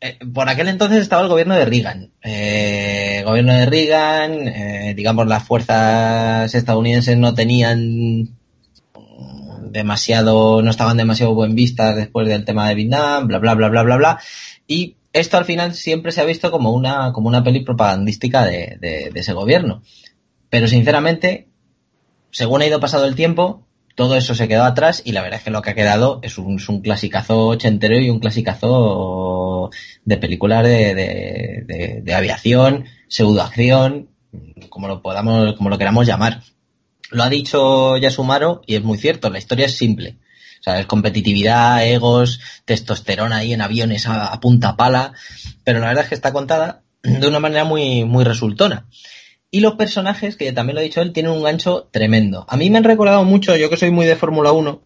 eh, 0.01 0.19
por 0.33 0.49
aquel 0.49 0.69
entonces 0.69 1.03
estaba 1.03 1.23
el 1.23 1.29
gobierno 1.29 1.55
de 1.55 1.67
Reagan. 1.67 2.11
Eh, 2.23 3.23
gobierno 3.25 3.53
de 3.53 3.67
Reagan, 3.67 4.49
eh, 4.49 4.95
digamos, 4.97 5.27
las 5.27 5.43
fuerzas 5.45 6.55
estadounidenses 6.55 7.19
no 7.19 7.35
tenían 7.35 8.37
demasiado, 9.71 10.63
no 10.63 10.71
estaban 10.71 10.97
demasiado 10.97 11.35
buen 11.35 11.55
vistas 11.55 11.97
después 11.97 12.27
del 12.29 12.45
tema 12.45 12.69
de 12.69 12.75
Vietnam, 12.75 13.29
bla, 13.29 13.39
bla, 13.39 13.55
bla, 13.55 13.69
bla, 13.69 13.83
bla, 13.83 13.97
bla. 13.97 14.21
Y 14.67 14.97
esto 15.13 15.37
al 15.37 15.45
final 15.45 15.75
siempre 15.75 16.13
se 16.13 16.23
ha 16.23 16.25
visto 16.25 16.51
como 16.51 16.73
una, 16.73 17.13
como 17.13 17.29
una 17.29 17.45
peli 17.45 17.61
propagandística 17.61 18.45
de, 18.45 18.79
de, 18.81 19.11
de 19.13 19.21
ese 19.21 19.35
gobierno. 19.35 19.83
Pero 20.49 20.67
sinceramente, 20.67 21.49
según 22.31 22.63
ha 22.63 22.67
ido 22.67 22.81
pasado 22.81 23.05
el 23.05 23.15
tiempo, 23.15 23.67
todo 24.01 24.17
eso 24.17 24.35
se 24.35 24.49
quedó 24.49 24.65
atrás 24.65 25.03
y 25.05 25.13
la 25.13 25.21
verdad 25.21 25.41
es 25.41 25.45
que 25.45 25.51
lo 25.51 25.61
que 25.61 25.69
ha 25.69 25.75
quedado 25.75 26.21
es 26.23 26.39
un, 26.39 26.59
un 26.67 26.81
clasicazo 26.81 27.49
ochentero 27.49 27.99
y 27.99 28.09
un 28.09 28.19
clasicazo 28.19 29.69
de 30.07 30.17
películas 30.17 30.65
de, 30.65 30.95
de, 30.95 32.01
de, 32.03 32.15
aviación, 32.15 32.87
pseudoacción, 33.09 34.09
como 34.71 34.89
lo 34.89 35.03
podamos, 35.03 35.53
como 35.53 35.69
lo 35.69 35.77
queramos 35.77 36.07
llamar. 36.07 36.41
Lo 37.11 37.25
ha 37.25 37.29
dicho 37.29 37.99
Yasumaro 37.99 38.63
y 38.67 38.77
es 38.77 38.83
muy 38.83 38.97
cierto, 38.97 39.29
la 39.29 39.37
historia 39.37 39.67
es 39.67 39.77
simple. 39.77 40.17
O 40.61 40.63
sea, 40.63 40.81
es 40.81 40.87
competitividad, 40.87 41.87
egos, 41.87 42.41
testosterona 42.65 43.37
ahí 43.37 43.53
en 43.53 43.61
aviones 43.61 44.07
a, 44.07 44.33
a 44.33 44.41
punta 44.41 44.77
pala, 44.77 45.13
pero 45.63 45.79
la 45.81 45.89
verdad 45.89 46.05
es 46.05 46.09
que 46.09 46.15
está 46.15 46.33
contada 46.33 46.85
de 47.03 47.29
una 47.29 47.39
manera 47.39 47.65
muy, 47.65 48.07
muy 48.07 48.25
resultona. 48.25 48.87
Y 49.51 49.61
los 49.61 49.75
personajes, 49.75 50.37
que 50.37 50.53
también 50.53 50.77
lo 50.77 50.81
ha 50.81 50.85
dicho 50.85 51.03
él, 51.03 51.13
tienen 51.13 51.33
un 51.33 51.43
gancho 51.43 51.89
tremendo. 51.91 52.45
A 52.49 52.57
mí 52.57 52.71
me 52.71 52.79
han 52.79 52.85
recordado 52.85 53.25
mucho, 53.25 53.57
yo 53.57 53.69
que 53.69 53.77
soy 53.77 53.91
muy 53.91 54.07
de 54.07 54.15
Fórmula 54.15 54.53
1, 54.53 54.81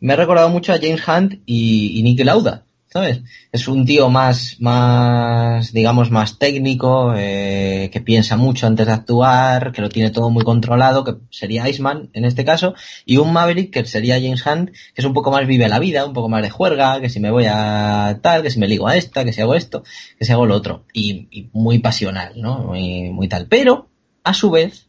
me 0.00 0.12
ha 0.12 0.16
recordado 0.16 0.48
mucho 0.48 0.72
a 0.72 0.78
James 0.78 1.06
Hunt 1.06 1.40
y, 1.46 1.98
y 1.98 2.02
Nicky 2.02 2.24
Lauda, 2.24 2.64
¿sabes? 2.88 3.22
Es 3.52 3.68
un 3.68 3.86
tío 3.86 4.10
más, 4.10 4.56
más, 4.60 5.72
digamos, 5.72 6.10
más 6.10 6.38
técnico, 6.38 7.14
eh, 7.16 7.88
que 7.92 8.00
piensa 8.00 8.36
mucho 8.36 8.66
antes 8.66 8.86
de 8.86 8.92
actuar, 8.92 9.72
que 9.72 9.82
lo 9.82 9.88
tiene 9.88 10.10
todo 10.10 10.30
muy 10.30 10.42
controlado, 10.42 11.04
que 11.04 11.14
sería 11.30 11.68
Iceman 11.68 12.10
en 12.12 12.24
este 12.24 12.44
caso, 12.44 12.74
y 13.06 13.18
un 13.18 13.32
Maverick 13.32 13.72
que 13.72 13.84
sería 13.84 14.20
James 14.20 14.44
Hunt, 14.44 14.70
que 14.70 15.00
es 15.00 15.04
un 15.04 15.14
poco 15.14 15.30
más 15.30 15.46
vive 15.46 15.68
la 15.68 15.78
vida, 15.78 16.04
un 16.04 16.14
poco 16.14 16.28
más 16.28 16.42
de 16.42 16.50
juerga, 16.50 17.00
que 17.00 17.08
si 17.08 17.20
me 17.20 17.30
voy 17.30 17.44
a 17.46 18.18
tal, 18.22 18.42
que 18.42 18.50
si 18.50 18.58
me 18.58 18.68
ligo 18.68 18.88
a 18.88 18.96
esta, 18.96 19.24
que 19.24 19.32
si 19.32 19.40
hago 19.40 19.54
esto, 19.54 19.82
que 20.18 20.24
si 20.24 20.32
hago 20.32 20.46
lo 20.46 20.56
otro, 20.56 20.84
y, 20.92 21.28
y 21.30 21.48
muy 21.52 21.78
pasional, 21.78 22.34
¿no? 22.36 22.58
Muy, 22.58 23.10
muy 23.10 23.28
tal. 23.28 23.46
Pero, 23.46 23.89
a 24.24 24.34
su 24.34 24.50
vez, 24.50 24.86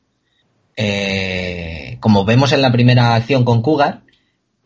eh, 0.75 1.97
como 1.99 2.25
vemos 2.25 2.51
en 2.51 2.61
la 2.61 2.71
primera 2.71 3.15
acción 3.15 3.43
con 3.43 3.61
Cougar, 3.61 4.01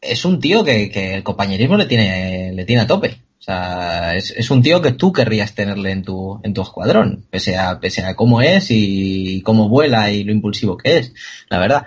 es 0.01 0.25
un 0.25 0.39
tío 0.39 0.63
que, 0.63 0.89
que, 0.89 1.15
el 1.15 1.23
compañerismo 1.23 1.77
le 1.77 1.85
tiene, 1.85 2.53
le 2.53 2.65
tiene 2.65 2.83
a 2.83 2.87
tope. 2.87 3.21
O 3.39 3.43
sea, 3.45 4.15
es, 4.15 4.31
es, 4.31 4.49
un 4.49 4.61
tío 4.61 4.81
que 4.81 4.91
tú 4.91 5.13
querrías 5.13 5.53
tenerle 5.53 5.91
en 5.91 6.03
tu, 6.03 6.39
en 6.43 6.53
tu 6.53 6.61
escuadrón, 6.61 7.25
pese 7.29 7.57
a, 7.57 7.79
pese 7.79 8.03
a 8.03 8.15
cómo 8.15 8.41
es 8.41 8.67
y 8.69 9.41
cómo 9.41 9.69
vuela 9.69 10.11
y 10.11 10.23
lo 10.23 10.31
impulsivo 10.31 10.77
que 10.77 10.97
es, 10.97 11.13
la 11.49 11.59
verdad. 11.59 11.85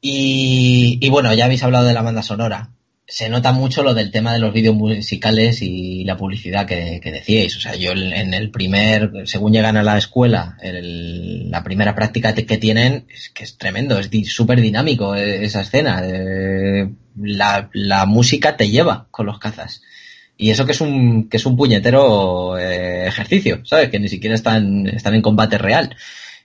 Y, 0.00 0.98
y 1.00 1.08
bueno, 1.10 1.32
ya 1.34 1.46
habéis 1.46 1.62
hablado 1.62 1.86
de 1.86 1.94
la 1.94 2.02
banda 2.02 2.22
sonora 2.22 2.70
se 3.06 3.28
nota 3.28 3.52
mucho 3.52 3.82
lo 3.82 3.94
del 3.94 4.10
tema 4.10 4.32
de 4.32 4.38
los 4.38 4.52
vídeos 4.52 4.74
musicales 4.74 5.60
y 5.60 6.04
la 6.04 6.16
publicidad 6.16 6.66
que, 6.66 7.00
que, 7.02 7.10
decíais. 7.10 7.56
O 7.56 7.60
sea, 7.60 7.74
yo 7.74 7.92
en 7.92 8.32
el 8.32 8.50
primer, 8.50 9.26
según 9.26 9.52
llegan 9.52 9.76
a 9.76 9.82
la 9.82 9.98
escuela, 9.98 10.56
el, 10.62 11.50
la 11.50 11.62
primera 11.62 11.94
práctica 11.94 12.34
que 12.34 12.58
tienen 12.58 13.06
es 13.12 13.30
que 13.30 13.44
es 13.44 13.58
tremendo, 13.58 13.98
es 13.98 14.08
súper 14.32 14.60
dinámico 14.60 15.14
eh, 15.14 15.44
esa 15.44 15.62
escena. 15.62 16.02
Eh, 16.04 16.88
la, 17.20 18.06
música 18.06 18.56
te 18.56 18.70
lleva 18.70 19.08
con 19.10 19.26
los 19.26 19.38
cazas. 19.38 19.82
Y 20.38 20.50
eso 20.50 20.64
que 20.64 20.72
es 20.72 20.80
un, 20.80 21.28
que 21.28 21.36
es 21.36 21.46
un 21.46 21.56
puñetero 21.56 22.58
eh, 22.58 23.06
ejercicio, 23.06 23.60
¿sabes? 23.64 23.90
Que 23.90 23.98
ni 24.00 24.08
siquiera 24.08 24.34
están, 24.34 24.86
están 24.86 25.14
en 25.14 25.22
combate 25.22 25.58
real. 25.58 25.96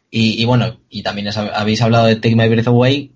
Y, 0.10 0.42
y 0.42 0.46
bueno, 0.46 0.80
y 0.90 1.04
también 1.04 1.30
habéis 1.54 1.82
hablado 1.82 2.08
de 2.08 2.16
Take 2.16 2.36
My 2.36 2.48
Breath 2.50 2.68
Away, 2.68 3.12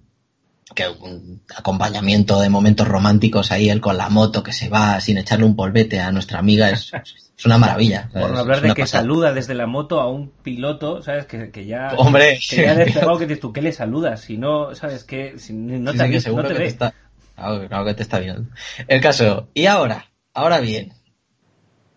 que 0.73 0.87
un 0.87 1.41
acompañamiento 1.55 2.39
de 2.39 2.49
momentos 2.49 2.87
románticos 2.87 3.51
ahí, 3.51 3.69
él 3.69 3.81
con 3.81 3.97
la 3.97 4.09
moto 4.09 4.43
que 4.43 4.53
se 4.53 4.69
va 4.69 4.99
sin 4.99 5.17
echarle 5.17 5.45
un 5.45 5.55
polvete 5.55 5.99
a 5.99 6.11
nuestra 6.11 6.39
amiga, 6.39 6.69
es, 6.69 6.91
es 7.37 7.45
una 7.45 7.57
maravilla. 7.57 8.09
Por 8.13 8.31
no 8.31 8.39
hablar 8.39 8.61
de 8.61 8.73
que 8.73 8.83
pasada. 8.83 9.03
saluda 9.03 9.33
desde 9.33 9.53
la 9.53 9.67
moto 9.67 9.99
a 9.99 10.09
un 10.09 10.29
piloto, 10.29 11.01
¿sabes? 11.01 11.25
Que, 11.25 11.51
que 11.51 11.65
ya. 11.65 11.93
Hombre, 11.97 12.39
que 12.49 12.57
ya 12.57 12.75
despegado 12.75 13.17
que 13.17 13.25
dices 13.25 13.41
tú, 13.41 13.51
¿qué 13.53 13.61
le 13.61 13.71
saludas? 13.71 14.21
Si 14.21 14.37
no, 14.37 14.75
¿sabes 14.75 15.03
qué? 15.03 15.37
Si 15.37 15.53
no 15.53 15.91
te, 15.91 16.07
sí, 16.07 16.21
sí, 16.21 16.29
no 16.35 16.41
te, 16.43 16.47
que 16.49 16.53
ve. 16.53 16.59
Te 16.59 16.67
está, 16.67 16.93
claro 17.35 17.85
que 17.85 17.93
te 17.93 18.03
está 18.03 18.19
viendo. 18.19 18.49
El 18.87 19.01
caso, 19.01 19.49
y 19.53 19.65
ahora, 19.65 20.05
ahora 20.33 20.59
bien, 20.59 20.93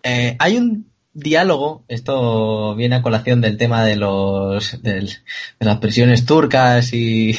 eh, 0.03 0.37
hay 0.39 0.57
un 0.57 0.94
diálogo, 1.15 1.85
esto 1.87 2.75
viene 2.75 2.97
a 2.97 3.03
colación 3.03 3.41
del 3.41 3.57
tema 3.57 3.85
de 3.85 3.95
los 3.95 4.83
del, 4.83 5.07
de 5.07 5.67
las 5.67 5.79
presiones 5.79 6.27
turcas 6.27 6.93
y, 6.93 7.37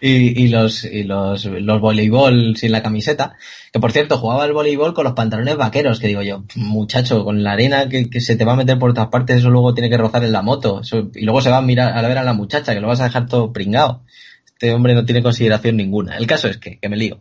y, 0.00 0.48
los 0.48 0.84
y 0.84 1.04
los, 1.04 1.44
los 1.44 1.80
voleibol 1.80 2.56
sin 2.56 2.72
la 2.72 2.82
camiseta, 2.82 3.36
que 3.72 3.78
por 3.78 3.92
cierto 3.92 4.18
jugaba 4.18 4.44
el 4.44 4.52
voleibol 4.52 4.92
con 4.92 5.04
los 5.04 5.14
pantalones 5.14 5.56
vaqueros, 5.56 6.00
que 6.00 6.08
digo 6.08 6.22
yo, 6.22 6.44
muchacho, 6.56 7.24
con 7.24 7.44
la 7.44 7.52
arena 7.52 7.88
que, 7.88 8.10
que 8.10 8.20
se 8.20 8.36
te 8.36 8.44
va 8.44 8.54
a 8.54 8.56
meter 8.56 8.78
por 8.78 8.92
todas 8.92 9.08
partes, 9.08 9.38
eso 9.38 9.50
luego 9.50 9.72
tiene 9.72 9.88
que 9.88 9.96
rozar 9.96 10.24
en 10.24 10.32
la 10.32 10.42
moto, 10.42 10.80
eso, 10.80 11.10
y 11.14 11.24
luego 11.24 11.40
se 11.40 11.50
va 11.50 11.58
a 11.58 11.62
mirar 11.62 11.96
a 11.96 12.08
ver 12.08 12.18
a 12.18 12.24
la 12.24 12.32
muchacha, 12.32 12.74
que 12.74 12.80
lo 12.80 12.88
vas 12.88 13.00
a 13.00 13.04
dejar 13.04 13.28
todo 13.28 13.52
pringado. 13.52 14.02
Este 14.46 14.74
hombre 14.74 14.94
no 14.94 15.04
tiene 15.04 15.22
consideración 15.22 15.76
ninguna. 15.76 16.16
El 16.16 16.26
caso 16.26 16.48
es 16.48 16.58
que, 16.58 16.80
que 16.80 16.88
me 16.88 16.96
lío. 16.96 17.20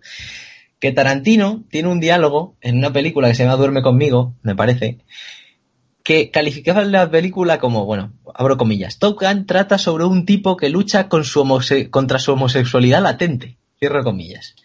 Que 0.80 0.92
Tarantino 0.92 1.64
tiene 1.70 1.90
un 1.90 2.00
diálogo 2.00 2.56
en 2.62 2.78
una 2.78 2.94
película 2.94 3.28
que 3.28 3.36
se 3.36 3.44
llama 3.44 3.56
Duerme 3.56 3.82
conmigo, 3.82 4.36
me 4.44 4.56
parece, 4.56 5.00
que 6.04 6.32
calificaba 6.32 6.86
la 6.86 7.12
película 7.12 7.60
como, 7.60 7.86
bueno, 7.86 8.14
abro 8.34 8.56
comillas, 8.56 8.98
Top 8.98 9.20
Gun 9.20 9.46
trata 9.46 9.78
sobre 9.78 10.06
un 10.06 10.26
tipo 10.26 10.56
que 10.56 10.70
lucha 10.70 11.10
con 11.10 11.26
su 11.26 11.44
contra 11.90 12.20
su 12.20 12.32
homosexualidad 12.32 13.02
latente, 13.02 13.58
cierro 13.78 14.04
comillas. 14.04 14.56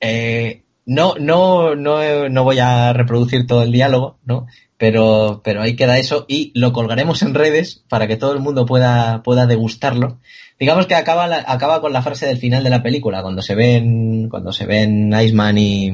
Eh, 0.00 0.62
no, 0.84 1.14
no, 1.18 1.74
no, 1.74 2.28
no 2.28 2.44
voy 2.44 2.58
a 2.58 2.92
reproducir 2.92 3.46
todo 3.46 3.62
el 3.62 3.72
diálogo, 3.72 4.18
¿no? 4.24 4.46
Pero, 4.76 5.40
pero 5.44 5.62
ahí 5.62 5.76
queda 5.76 5.98
eso 5.98 6.26
y 6.28 6.52
lo 6.54 6.72
colgaremos 6.72 7.22
en 7.22 7.34
redes 7.34 7.84
para 7.88 8.08
que 8.08 8.16
todo 8.16 8.32
el 8.32 8.40
mundo 8.40 8.66
pueda, 8.66 9.22
pueda 9.22 9.46
degustarlo. 9.46 10.18
Digamos 10.62 10.86
que 10.86 10.94
acaba, 10.94 11.24
acaba 11.44 11.80
con 11.80 11.92
la 11.92 12.02
frase 12.02 12.24
del 12.26 12.38
final 12.38 12.62
de 12.62 12.70
la 12.70 12.84
película, 12.84 13.20
cuando 13.20 13.42
se 13.42 13.56
ven, 13.56 14.28
cuando 14.28 14.52
se 14.52 14.64
ven 14.64 15.12
Iceman 15.12 15.58
y, 15.58 15.90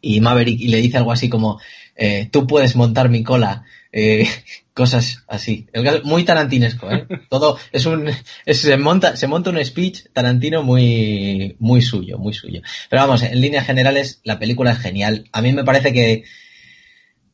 y 0.00 0.20
Maverick 0.20 0.60
y 0.60 0.68
le 0.68 0.76
dice 0.76 0.98
algo 0.98 1.10
así 1.10 1.28
como, 1.28 1.58
eh, 1.96 2.28
tú 2.30 2.46
puedes 2.46 2.76
montar 2.76 3.08
mi 3.08 3.24
cola, 3.24 3.64
eh, 3.90 4.28
cosas 4.72 5.24
así. 5.26 5.66
Muy 6.04 6.22
tarantinesco, 6.22 6.92
¿eh? 6.92 7.08
Todo 7.28 7.58
es 7.72 7.86
un, 7.86 8.08
se 8.46 8.76
monta, 8.76 9.16
se 9.16 9.26
monta 9.26 9.50
un 9.50 9.64
speech 9.64 10.04
tarantino 10.12 10.62
muy, 10.62 11.56
muy 11.58 11.82
suyo, 11.82 12.18
muy 12.18 12.34
suyo. 12.34 12.62
Pero 12.88 13.02
vamos, 13.02 13.24
en 13.24 13.40
líneas 13.40 13.66
generales, 13.66 14.20
la 14.22 14.38
película 14.38 14.70
es 14.70 14.78
genial. 14.78 15.28
A 15.32 15.42
mí 15.42 15.52
me 15.52 15.64
parece 15.64 15.92
que 15.92 16.22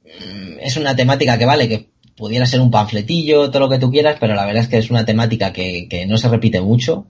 mm, 0.02 0.60
es 0.60 0.78
una 0.78 0.96
temática 0.96 1.36
que 1.36 1.44
vale, 1.44 1.68
que 1.68 1.90
pudiera 2.16 2.46
ser 2.46 2.60
un 2.60 2.70
panfletillo, 2.70 3.50
todo 3.50 3.60
lo 3.60 3.68
que 3.68 3.78
tú 3.78 3.90
quieras, 3.90 4.16
pero 4.18 4.34
la 4.34 4.46
verdad 4.46 4.62
es 4.62 4.68
que 4.68 4.78
es 4.78 4.90
una 4.90 5.04
temática 5.04 5.52
que, 5.52 5.88
que 5.88 6.06
no 6.06 6.18
se 6.18 6.28
repite 6.28 6.60
mucho. 6.60 7.06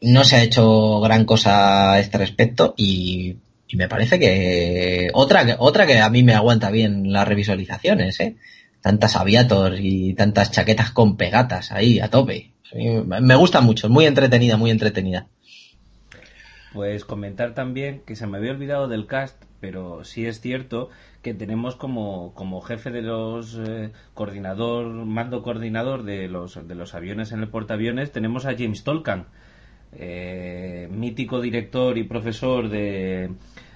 No 0.00 0.24
se 0.24 0.36
ha 0.36 0.42
hecho 0.42 1.00
gran 1.00 1.24
cosa 1.24 1.92
a 1.92 2.00
este 2.00 2.18
respecto 2.18 2.74
y 2.76 3.36
me 3.74 3.88
parece 3.88 4.18
que 4.18 5.08
otra, 5.14 5.56
otra 5.58 5.86
que 5.86 5.98
a 5.98 6.10
mí 6.10 6.22
me 6.22 6.34
aguanta 6.34 6.70
bien 6.70 7.12
las 7.12 7.26
revisualizaciones, 7.26 8.20
¿eh? 8.20 8.36
Tantas 8.80 9.16
aviator 9.16 9.76
y 9.78 10.14
tantas 10.14 10.50
chaquetas 10.50 10.90
con 10.90 11.16
pegatas 11.16 11.72
ahí 11.72 12.00
a 12.00 12.08
tope. 12.08 12.52
Me 12.74 13.34
gusta 13.36 13.60
mucho, 13.60 13.88
muy 13.88 14.06
entretenida, 14.06 14.56
muy 14.56 14.70
entretenida. 14.70 15.26
Pues 16.72 17.04
comentar 17.04 17.54
también 17.54 18.02
que 18.06 18.16
se 18.16 18.26
me 18.26 18.38
había 18.38 18.50
olvidado 18.50 18.88
del 18.88 19.06
cast, 19.06 19.36
pero 19.62 20.02
sí 20.02 20.26
es 20.26 20.40
cierto 20.40 20.90
que 21.22 21.34
tenemos 21.34 21.76
como, 21.76 22.34
como 22.34 22.60
jefe 22.62 22.90
de 22.90 23.00
los 23.00 23.56
eh, 23.64 23.92
coordinador, 24.12 24.86
mando 25.06 25.44
coordinador 25.44 26.02
de 26.02 26.26
los, 26.26 26.66
de 26.66 26.74
los 26.74 26.96
aviones 26.96 27.30
en 27.30 27.40
el 27.40 27.48
portaaviones, 27.48 28.10
tenemos 28.10 28.44
a 28.44 28.56
James 28.58 28.82
Tolkien, 28.82 29.26
eh, 29.92 30.88
mítico 30.90 31.40
director 31.40 31.96
y 31.96 32.02
profesor 32.02 32.70
de, 32.70 33.30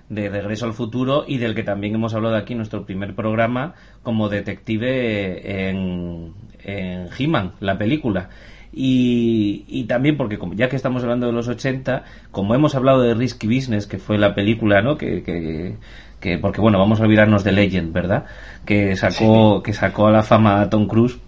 de 0.08 0.28
Regreso 0.28 0.66
al 0.66 0.72
Futuro 0.72 1.24
y 1.24 1.38
del 1.38 1.54
que 1.54 1.62
también 1.62 1.94
hemos 1.94 2.14
hablado 2.14 2.34
aquí 2.34 2.54
en 2.54 2.58
nuestro 2.58 2.84
primer 2.84 3.14
programa 3.14 3.74
como 4.02 4.28
detective 4.28 5.68
en, 5.68 6.34
en 6.64 7.08
He-Man, 7.16 7.52
la 7.60 7.78
película. 7.78 8.30
Y, 8.78 9.64
y, 9.68 9.84
también 9.84 10.18
porque 10.18 10.36
como 10.38 10.52
ya 10.52 10.68
que 10.68 10.76
estamos 10.76 11.02
hablando 11.02 11.26
de 11.26 11.32
los 11.32 11.48
80, 11.48 12.04
como 12.30 12.54
hemos 12.54 12.74
hablado 12.74 13.00
de 13.00 13.14
Risky 13.14 13.46
Business, 13.46 13.86
que 13.86 13.96
fue 13.96 14.18
la 14.18 14.34
película, 14.34 14.82
¿no? 14.82 14.98
Que, 14.98 15.22
que, 15.22 15.76
que 16.20 16.36
porque 16.36 16.60
bueno, 16.60 16.78
vamos 16.78 17.00
a 17.00 17.04
olvidarnos 17.04 17.42
de 17.42 17.52
Legend, 17.52 17.94
¿verdad? 17.94 18.26
Que 18.66 18.94
sacó, 18.94 19.62
que 19.62 19.72
sacó 19.72 20.08
a 20.08 20.10
la 20.10 20.22
fama 20.22 20.60
a 20.60 20.68
Tom 20.68 20.88
Cruise 20.88 21.18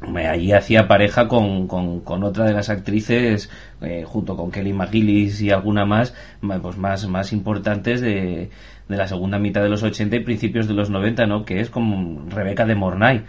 allí 0.00 0.52
hacía 0.52 0.86
pareja 0.86 1.28
con, 1.28 1.66
con, 1.66 2.22
otra 2.22 2.44
de 2.44 2.52
las 2.52 2.70
actrices, 2.70 3.50
eh, 3.80 4.04
junto 4.06 4.36
con 4.36 4.50
Kelly 4.50 4.72
McGillis 4.72 5.40
y 5.40 5.50
alguna 5.50 5.84
más, 5.84 6.14
pues 6.40 6.76
más, 6.76 7.06
más 7.08 7.32
importantes 7.32 8.00
de, 8.00 8.50
de 8.88 8.96
la 8.96 9.08
segunda 9.08 9.38
mitad 9.38 9.62
de 9.62 9.68
los 9.68 9.82
80 9.82 10.16
y 10.16 10.20
principios 10.20 10.68
de 10.68 10.74
los 10.74 10.90
90, 10.90 11.26
¿no? 11.26 11.44
Que 11.44 11.60
es 11.60 11.70
como 11.70 12.28
Rebeca 12.30 12.64
de 12.64 12.74
Mornay. 12.74 13.24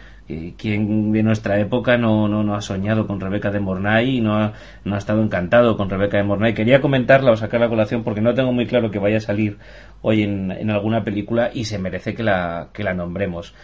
¿Quién 0.58 1.12
de 1.12 1.24
nuestra 1.24 1.60
época 1.60 1.98
no, 1.98 2.28
no, 2.28 2.44
no, 2.44 2.54
ha 2.54 2.62
soñado 2.62 3.08
con 3.08 3.20
Rebeca 3.20 3.50
de 3.50 3.60
Mornay 3.60 4.18
y 4.18 4.22
no 4.22 4.36
ha, 4.36 4.54
no 4.84 4.94
ha 4.94 4.98
estado 5.00 5.24
encantado 5.24 5.76
con 5.76 5.90
Rebeca 5.90 6.18
de 6.18 6.24
Mornay? 6.24 6.54
Quería 6.54 6.82
comentarla 6.82 7.32
o 7.32 7.36
sacar 7.36 7.60
la 7.60 7.70
colación 7.70 8.04
porque 8.04 8.22
no 8.22 8.36
tengo 8.36 8.54
muy 8.54 8.68
claro 8.68 8.92
que 8.92 9.00
vaya 9.00 9.18
a 9.18 9.22
salir 9.22 9.58
hoy 10.04 10.22
en, 10.22 10.52
en 10.52 10.70
alguna 10.70 11.04
película 11.04 11.50
y 11.52 11.66
se 11.66 11.80
merece 11.80 12.14
que 12.14 12.22
la, 12.22 12.70
que 12.74 12.84
la 12.84 12.94
nombremos. 12.94 13.56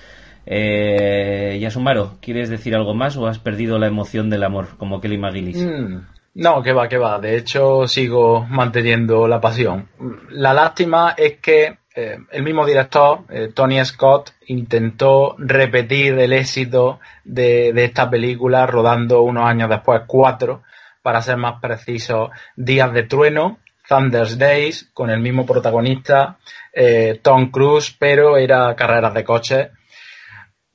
Eh, 0.48 1.58
Yasumaro, 1.62 2.18
¿quieres 2.20 2.50
decir 2.50 2.76
algo 2.76 2.96
más 2.96 3.16
o 3.18 3.28
has 3.28 3.40
perdido 3.40 3.78
la 3.78 3.88
emoción 3.88 4.30
del 4.30 4.44
amor 4.44 4.70
como 4.78 5.02
Kelly 5.02 5.18
McGillis? 5.18 5.64
Mm, 5.64 5.98
no, 6.36 6.62
que 6.64 6.74
va, 6.74 6.88
que 6.88 6.98
va. 6.98 7.20
De 7.20 7.38
hecho, 7.38 7.88
sigo 7.88 8.46
manteniendo 8.50 9.28
la 9.28 9.40
pasión. 9.40 9.88
La 10.30 10.54
lástima 10.54 11.14
es 11.18 11.38
que 11.38 11.78
eh, 11.96 12.18
el 12.32 12.44
mismo 12.44 12.66
director, 12.66 13.22
eh, 13.30 13.52
Tony 13.54 13.84
Scott, 13.86 14.32
intentó 14.48 15.36
repetir 15.38 16.20
el 16.20 16.34
éxito 16.34 17.00
de, 17.24 17.70
esta 17.84 18.10
película 18.10 18.66
rodando 18.66 19.22
unos 19.22 19.46
años 19.46 19.70
después 19.70 20.02
cuatro, 20.06 20.64
para 21.02 21.22
ser 21.22 21.38
más 21.38 21.62
preciso, 21.62 22.32
Días 22.56 22.92
de 22.92 23.04
Trueno, 23.04 23.60
Thunder's 23.88 24.38
Days, 24.38 24.90
con 24.94 25.10
el 25.10 25.20
mismo 25.20 25.46
protagonista, 25.46 26.38
eh, 26.74 27.20
Tom 27.22 27.52
Cruise, 27.52 27.96
pero 27.98 28.38
era 28.38 28.76
carreras 28.76 29.14
de 29.14 29.24
coches 29.24 29.70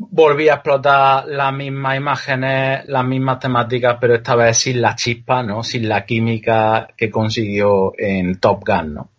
volví 0.02 0.48
a 0.48 0.54
explotar 0.54 1.26
las 1.26 1.52
mismas 1.52 1.96
imágenes, 1.98 2.88
las 2.88 3.04
mismas 3.04 3.38
temáticas, 3.38 3.98
pero 4.00 4.14
esta 4.14 4.34
vez 4.34 4.56
sin 4.56 4.80
la 4.80 4.96
chispa, 4.96 5.42
¿no? 5.42 5.62
Sin 5.62 5.88
la 5.88 6.06
química 6.06 6.88
que 6.96 7.10
consiguió 7.10 7.92
en 7.98 8.40
Top 8.40 8.64
Gun, 8.66 8.94
¿no? 8.94 9.10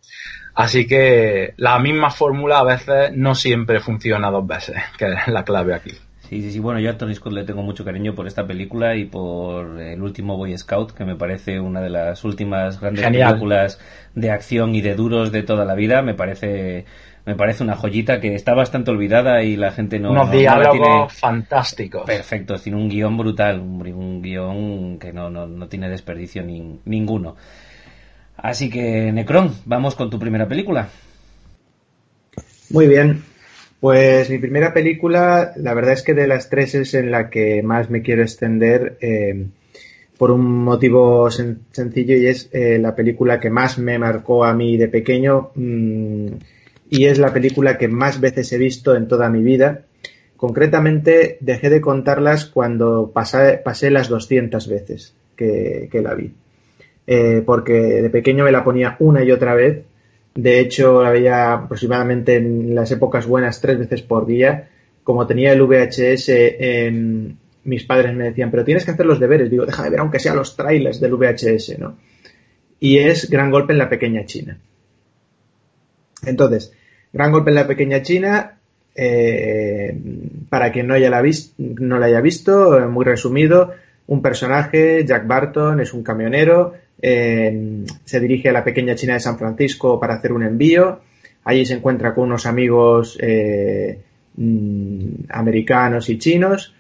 Así 0.54 0.86
que 0.86 1.54
la 1.58 1.80
misma 1.80 2.12
fórmula 2.12 2.60
a 2.60 2.64
veces 2.64 3.12
no 3.16 3.36
siempre 3.36 3.80
funciona 3.80 4.30
dos 4.32 4.46
veces, 4.46 4.78
que 4.98 5.14
es 5.14 5.28
la 5.28 5.44
clave 5.44 5.74
aquí. 5.74 5.92
Sí, 6.30 6.42
sí, 6.42 6.52
sí. 6.54 6.60
Bueno, 6.60 6.80
yo 6.80 6.90
a 6.90 6.98
Tony 6.98 7.14
Scott 7.14 7.34
le 7.34 7.44
tengo 7.44 7.62
mucho 7.62 7.84
cariño 7.84 8.16
por 8.16 8.26
esta 8.26 8.48
película 8.48 8.96
y 8.96 9.04
por 9.04 9.82
el 9.82 10.02
último 10.02 10.38
Boy 10.38 10.58
Scout, 10.58 10.94
que 10.94 11.04
me 11.04 11.18
parece 11.18 11.60
una 11.60 11.82
de 11.82 11.90
las 11.90 12.24
últimas 12.24 12.80
grandes 12.80 13.06
películas 13.06 13.80
de 14.16 14.32
acción 14.32 14.74
y 14.74 14.82
de 14.82 14.96
duros 14.96 15.34
de 15.34 15.44
toda 15.44 15.66
la 15.66 15.76
vida. 15.76 16.02
Me 16.02 16.14
parece 16.14 16.86
me 17.26 17.36
parece 17.36 17.64
una 17.64 17.76
joyita 17.76 18.20
que 18.20 18.34
está 18.34 18.56
bastante 18.56 18.92
olvidada 18.92 19.44
y 19.44 19.56
la 19.56 19.72
gente 19.72 20.00
no. 20.00 20.12
Unos 20.12 20.32
diálogos 20.32 21.14
fantásticos. 21.14 22.04
Perfecto, 22.04 22.58
tiene 22.58 22.80
un 22.80 22.90
guion 22.90 23.16
brutal, 23.18 23.60
un, 23.60 24.22
guion 24.22 24.98
que 24.98 25.14
no, 25.14 25.30
no, 25.30 25.68
tiene 25.68 25.90
desperdicio 25.90 26.44
ninguno. 26.44 27.36
Así 28.38 28.70
que, 28.70 29.12
Necron, 29.12 29.54
vamos 29.66 29.96
con 29.96 30.10
tu 30.10 30.20
primera 30.20 30.48
película. 30.48 30.90
Muy 32.70 32.88
bien. 32.88 33.24
Pues 33.80 34.30
mi 34.30 34.38
primera 34.38 34.74
película, 34.74 35.54
la 35.56 35.74
verdad 35.74 35.94
es 35.94 36.04
que 36.04 36.14
de 36.14 36.28
las 36.28 36.50
tres 36.50 36.76
es 36.76 36.94
en 36.94 37.10
la 37.10 37.30
que 37.30 37.64
más 37.64 37.90
me 37.90 38.04
quiero 38.04 38.22
extender 38.22 38.98
eh, 39.02 39.48
por 40.18 40.30
un 40.30 40.64
motivo 40.64 41.32
sencillo 41.32 42.16
y 42.16 42.28
es 42.28 42.48
eh, 42.52 42.78
la 42.78 42.94
película 42.94 43.40
que 43.40 43.50
más 43.50 43.80
me 43.80 43.98
marcó 43.98 44.46
a 44.46 44.54
mí 44.54 44.78
de 44.78 44.88
pequeño. 44.88 45.50
Mm, 45.56 46.28
y 46.92 47.06
es 47.06 47.18
la 47.18 47.34
película 47.34 47.80
que 47.80 47.88
más 47.88 48.20
veces 48.20 48.54
he 48.54 48.60
visto 48.60 48.96
en 48.96 49.08
toda 49.08 49.30
mi 49.30 49.42
vida. 49.42 49.86
Concretamente, 50.38 51.38
dejé 51.40 51.70
de 51.70 51.82
contarlas 51.82 52.46
cuando 52.46 53.12
pasé, 53.12 53.90
las 53.90 54.10
200 54.10 54.68
veces 54.68 55.16
que, 55.36 55.90
la 56.04 56.14
vi. 56.14 56.34
Eh, 57.14 57.44
porque 57.46 57.74
de 57.74 58.10
pequeño 58.10 58.46
me 58.46 58.54
la 58.54 58.64
ponía 58.64 58.96
una 59.00 59.22
y 59.22 59.32
otra 59.32 59.54
vez. 59.54 59.84
De 60.34 60.62
hecho, 60.62 61.04
la 61.04 61.12
veía 61.12 61.52
aproximadamente 61.52 62.38
en 62.38 62.74
las 62.74 62.90
épocas 62.92 63.28
buenas 63.28 63.60
tres 63.60 63.80
veces 63.80 64.02
por 64.02 64.26
día. 64.26 64.70
Como 65.04 65.28
tenía 65.28 65.52
el 65.52 65.62
VHS, 65.62 66.30
en, 66.30 67.38
mis 67.66 67.84
padres 67.84 68.16
me 68.16 68.24
decían, 68.24 68.50
pero 68.50 68.64
tienes 68.64 68.86
que 68.86 68.92
hacer 68.92 69.06
los 69.06 69.20
deberes. 69.20 69.52
Digo, 69.52 69.66
deja 69.66 69.84
de 69.84 69.90
ver 69.90 70.00
aunque 70.00 70.20
sea 70.20 70.34
los 70.34 70.56
trailers 70.56 71.02
del 71.02 71.16
VHS. 71.16 71.76
Y 72.80 73.00
es 73.00 73.30
Gran 73.30 73.52
Golpe 73.52 73.74
en 73.74 73.80
la 73.80 73.90
Pequeña 73.90 74.24
China. 74.26 74.58
Entonces, 76.26 76.72
Gran 77.12 77.34
golpe 77.34 77.50
en 77.50 77.56
la 77.56 77.68
pequeña 77.68 78.02
China. 78.02 78.58
Eh, 78.96 79.98
para 80.50 80.72
quien 80.72 80.88
no, 80.88 80.96
no 80.98 82.00
la 82.00 82.06
haya 82.06 82.22
visto, 82.22 82.80
eh, 82.80 82.88
muy 82.88 83.04
resumido, 83.04 83.74
un 84.12 84.22
personaje, 84.22 85.06
Jack 85.06 85.26
Barton, 85.26 85.80
es 85.80 85.94
un 85.94 86.04
camionero, 86.04 86.74
eh, 87.02 87.86
se 88.04 88.20
dirige 88.20 88.50
a 88.50 88.52
la 88.52 88.62
pequeña 88.62 88.94
China 88.94 89.14
de 89.14 89.22
San 89.22 89.38
Francisco 89.38 90.02
para 90.02 90.16
hacer 90.16 90.34
un 90.34 90.44
envío. 90.44 91.00
Allí 91.46 91.66
se 91.66 91.76
encuentra 91.76 92.14
con 92.14 92.26
unos 92.26 92.46
amigos 92.46 93.18
mm, 94.36 95.06
americanos 95.30 96.10
y 96.10 96.18
chinos. 96.18 96.76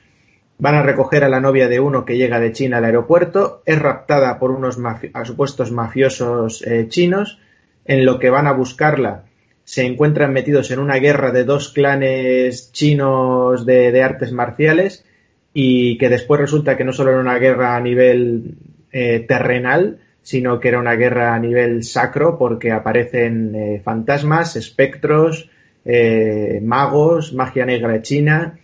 Van 0.58 0.76
a 0.76 0.84
recoger 0.84 1.24
a 1.24 1.30
la 1.30 1.40
novia 1.40 1.70
de 1.70 1.80
uno 1.80 2.04
que 2.04 2.18
llega 2.18 2.38
de 2.42 2.52
China 2.52 2.80
al 2.80 2.86
aeropuerto. 2.86 3.64
Es 3.66 3.80
raptada 3.80 4.38
por 4.38 4.52
unos 4.52 4.78
supuestos 5.24 5.72
mafiosos 5.72 6.66
chinos. 6.90 7.40
En 7.86 8.06
lo 8.06 8.20
que 8.20 8.30
van 8.30 8.48
a 8.48 8.52
buscarla 8.52 9.24
se 9.64 9.86
encuentran 9.86 10.34
metidos 10.34 10.70
en 10.72 10.80
una 10.80 10.98
guerra 10.98 11.32
de 11.32 11.46
dos 11.46 11.70
clanes 11.70 12.74
chinos 12.74 13.66
de, 13.66 14.04
artes 14.04 14.34
marciales 14.34 15.06
y 15.54 15.98
que 15.98 16.10
después 16.10 16.40
resulta 16.40 16.78
que 16.78 16.84
no 16.84 16.94
solo 16.94 17.12
era 17.12 17.20
una 17.20 17.38
guerra 17.38 17.76
a 17.76 17.82
nivel 17.82 18.56
eh, 18.92 19.26
terrenal, 19.28 20.00
sino 20.22 20.60
que 20.60 20.70
era 20.70 20.80
una 20.80 20.96
guerra 20.96 21.34
a 21.34 21.40
nivel 21.40 21.84
sacro 21.84 22.38
porque 22.38 22.72
aparecen 22.72 23.56
eh, 23.56 23.82
fantasmas, 23.84 24.56
espectros, 24.56 25.50
eh, 25.84 26.60
magos, 26.64 27.34
magia 27.34 27.66
negra 27.66 28.02
china 28.02 28.60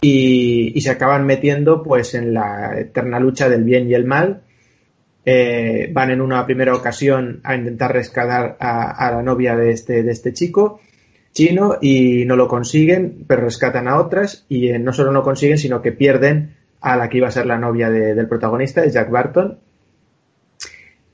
y, 0.00 0.78
se 0.80 0.90
acaban 0.90 1.26
metiendo 1.26 1.82
pues 1.82 2.14
en 2.14 2.34
la 2.34 2.78
eterna 2.80 3.20
lucha 3.20 3.48
del 3.48 3.64
bien 3.64 3.88
y 3.90 3.94
el 3.94 4.04
mal. 4.04 4.42
Van 5.92 6.10
en 6.10 6.20
una 6.20 6.44
primera 6.44 6.74
ocasión 6.74 7.40
a 7.44 7.54
intentar 7.54 7.92
rescatar 7.92 8.56
a, 8.58 9.12
la 9.12 9.22
novia 9.22 9.54
de 9.54 9.70
este, 9.70 10.02
de 10.02 10.10
este 10.10 10.32
chico 10.32 10.80
chino 11.32 11.76
y 11.80 12.24
no 12.24 12.36
lo 12.36 12.48
consiguen, 12.48 13.24
pero 13.26 13.42
rescatan 13.42 13.88
a 13.88 13.98
otras 13.98 14.44
y 14.48 14.70
no 14.78 14.92
solo 14.92 15.12
no 15.12 15.22
consiguen, 15.22 15.58
sino 15.58 15.82
que 15.82 15.92
pierden 15.92 16.54
a 16.80 16.96
la 16.96 17.08
que 17.08 17.18
iba 17.18 17.28
a 17.28 17.32
ser 17.32 17.46
la 17.46 17.58
novia 17.58 17.90
del 17.90 18.28
protagonista, 18.28 18.80
de 18.80 18.90
Jack 18.90 19.10
Barton, 19.10 19.58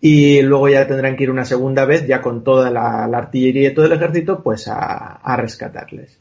y 0.00 0.42
luego 0.42 0.68
ya 0.68 0.86
tendrán 0.86 1.16
que 1.16 1.24
ir 1.24 1.30
una 1.30 1.44
segunda 1.44 1.84
vez, 1.84 2.06
ya 2.06 2.20
con 2.20 2.44
toda 2.44 2.70
la, 2.70 3.04
artillería 3.04 3.70
y 3.70 3.74
todo 3.74 3.86
el 3.86 3.92
ejército, 3.92 4.42
pues 4.42 4.68
a, 4.68 5.36
rescatarles. 5.36 6.18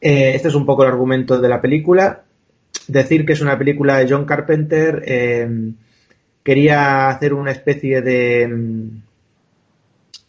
Eh, 0.00 0.32
este 0.34 0.48
es 0.48 0.54
un 0.54 0.66
poco 0.66 0.82
el 0.82 0.90
argumento 0.90 1.38
de 1.38 1.48
la 1.48 1.60
película. 1.60 2.22
Decir 2.88 3.24
que 3.24 3.34
es 3.34 3.40
una 3.40 3.58
película 3.58 3.98
de 3.98 4.08
John 4.08 4.24
Carpenter, 4.24 5.02
eh, 5.06 5.72
quería 6.42 7.08
hacer 7.08 7.34
una 7.34 7.52
especie 7.52 8.02
de, 8.02 8.88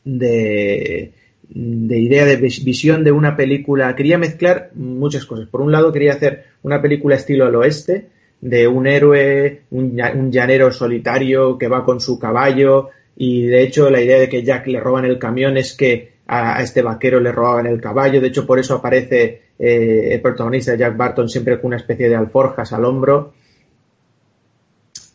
de, 0.04 1.14
de 1.50 2.00
idea, 2.00 2.26
de 2.26 2.36
visión 2.36 3.04
de 3.04 3.12
una 3.12 3.36
película, 3.36 3.96
quería 3.96 4.18
mezclar 4.18 4.72
muchas 4.76 5.26
cosas. 5.26 5.48
Por 5.48 5.62
un 5.62 5.72
lado, 5.72 5.92
quería 5.92 6.14
hacer 6.14 6.46
una 6.64 6.82
película 6.82 7.16
estilo 7.16 7.46
al 7.46 7.56
oeste, 7.56 8.08
de 8.42 8.68
un 8.68 8.88
héroe, 8.88 9.64
un, 9.72 10.32
llanero 10.32 10.72
solitario 10.72 11.58
que 11.58 11.68
va 11.68 11.84
con 11.84 12.00
su 12.00 12.20
caballo 12.20 12.90
y 13.16 13.48
de 13.48 13.64
hecho 13.64 13.90
la 13.90 14.02
idea 14.02 14.20
de 14.20 14.30
que 14.30 14.44
Jack 14.44 14.68
le 14.68 14.80
roban 14.80 15.06
el 15.06 15.18
camión 15.18 15.58
es 15.58 15.74
que 15.74 16.18
a, 16.28 16.62
este 16.62 16.82
vaquero 16.82 17.20
le 17.20 17.32
robaban 17.32 17.66
el 17.66 17.82
caballo, 17.82 18.22
de 18.22 18.28
hecho 18.28 18.46
por 18.46 18.60
eso 18.60 18.76
aparece 18.76 19.42
eh, 19.58 20.10
el 20.12 20.22
protagonista 20.22 20.76
Jack 20.76 20.96
Barton 20.96 21.30
siempre 21.30 21.60
con 21.60 21.70
una 21.70 21.78
especie 21.78 22.10
de 22.10 22.16
alforjas 22.16 22.74
al 22.74 22.86
hombro. 22.86 23.34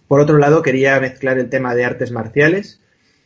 Por 0.08 0.20
otro 0.20 0.38
lado 0.38 0.62
quería 0.62 0.98
mezclar 1.00 1.38
el 1.38 1.48
tema 1.48 1.74
de 1.74 1.84
artes 1.84 2.10
marciales 2.10 2.81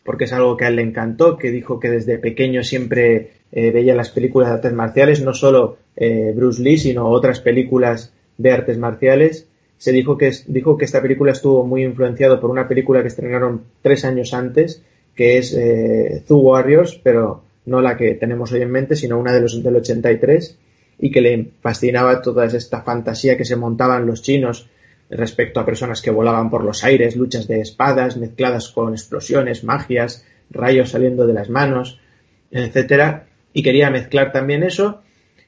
porque 0.07 0.25
es 0.25 0.33
algo 0.33 0.57
que 0.57 0.65
a 0.65 0.69
él 0.69 0.77
le 0.77 0.83
encantó, 0.83 1.37
que 1.37 1.51
dijo 1.51 1.79
que 1.79 1.91
desde 1.91 2.19
pequeño 2.19 2.63
siempre 2.63 3.33
eh, 3.53 3.71
veía 3.71 3.95
las 3.95 4.11
películas 4.11 4.49
de 4.49 4.55
artes 4.55 4.73
marciales, 4.73 5.21
no 5.21 5.35
solo 5.35 5.77
eh, 5.97 6.33
Bruce 6.35 6.63
Lee, 6.63 6.79
sino 6.79 7.09
otras 7.09 7.41
películas 7.41 8.13
de 8.39 8.53
artes 8.53 8.79
marciales. 8.79 9.49
Se 9.79 9.93
dijo 9.93 10.17
que, 10.17 10.33
dijo 10.47 10.79
que 10.79 10.87
esta 10.87 11.03
película 11.03 11.33
estuvo 11.33 11.67
muy 11.67 11.85
influenciado 11.85 12.41
por 12.41 12.51
una 12.51 12.67
película 12.69 13.03
que 13.03 13.09
estrenaron 13.09 13.63
tres 13.83 14.05
años 14.05 14.33
antes, 14.33 14.83
que 15.15 15.39
es 15.39 15.53
eh, 15.53 16.23
Zoo 16.27 16.39
Warriors, 16.39 16.99
pero 17.03 17.43
no 17.67 17.81
la 17.81 17.97
que 17.97 18.15
tenemos 18.15 18.53
hoy 18.53 18.63
en 18.63 18.71
mente, 18.71 18.97
sino 18.97 19.19
una 19.19 19.33
de 19.33 19.41
los 19.41 19.63
del 19.63 19.77
83, 19.77 20.57
y 20.99 21.11
que 21.11 21.21
le 21.21 21.49
fascinaba 21.61 22.23
toda 22.23 22.47
esta 22.47 22.83
fantasía 22.83 23.37
que 23.37 23.45
se 23.45 23.57
montaban 23.57 24.07
los 24.07 24.23
chinos 24.23 24.69
respecto 25.11 25.61
a 25.61 25.67
personas 25.67 26.03
que 26.03 26.11
volaban 26.11 26.51
por 26.51 26.65
los 26.65 26.85
aires, 26.85 27.17
luchas 27.17 27.47
de 27.47 27.61
espadas 27.61 28.17
mezcladas 28.17 28.69
con 28.71 28.93
explosiones, 28.93 29.65
magias, 29.65 30.25
rayos 30.51 30.91
saliendo 30.91 31.27
de 31.27 31.35
las 31.35 31.49
manos, 31.49 32.01
etcétera, 32.51 33.27
y 33.53 33.63
quería 33.63 33.91
mezclar 33.91 34.33
también 34.33 34.63
eso 34.63 35.03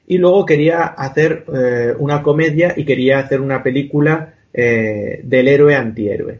y 0.09 0.17
luego 0.17 0.43
quería 0.43 0.85
hacer 0.85 1.45
eh, 1.53 1.93
una 1.99 2.23
comedia 2.23 2.73
y 2.75 2.83
quería 2.83 3.19
hacer 3.19 3.39
una 3.39 3.61
película 3.61 4.33
eh, 4.51 5.21
del 5.23 5.47
héroe 5.47 5.75
antihéroe. 5.75 6.39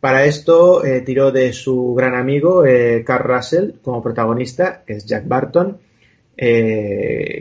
Para 0.00 0.24
esto 0.24 0.84
eh, 0.84 1.02
tiró 1.02 1.30
de 1.30 1.52
su 1.52 1.94
gran 1.94 2.16
amigo 2.16 2.64
Carl 3.04 3.22
Russell 3.22 3.70
como 3.82 4.02
protagonista, 4.02 4.82
que 4.84 4.94
es 4.94 5.06
Jack 5.06 5.28
Barton, 5.28 5.78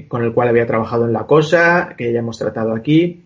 con 0.07 0.23
el 0.23 0.31
cual 0.31 0.49
había 0.49 0.68
trabajado 0.68 1.05
en 1.05 1.13
La 1.13 1.26
Cosa, 1.26 1.95
que 1.97 2.13
ya 2.13 2.19
hemos 2.19 2.38
tratado 2.38 2.76
aquí, 2.76 3.23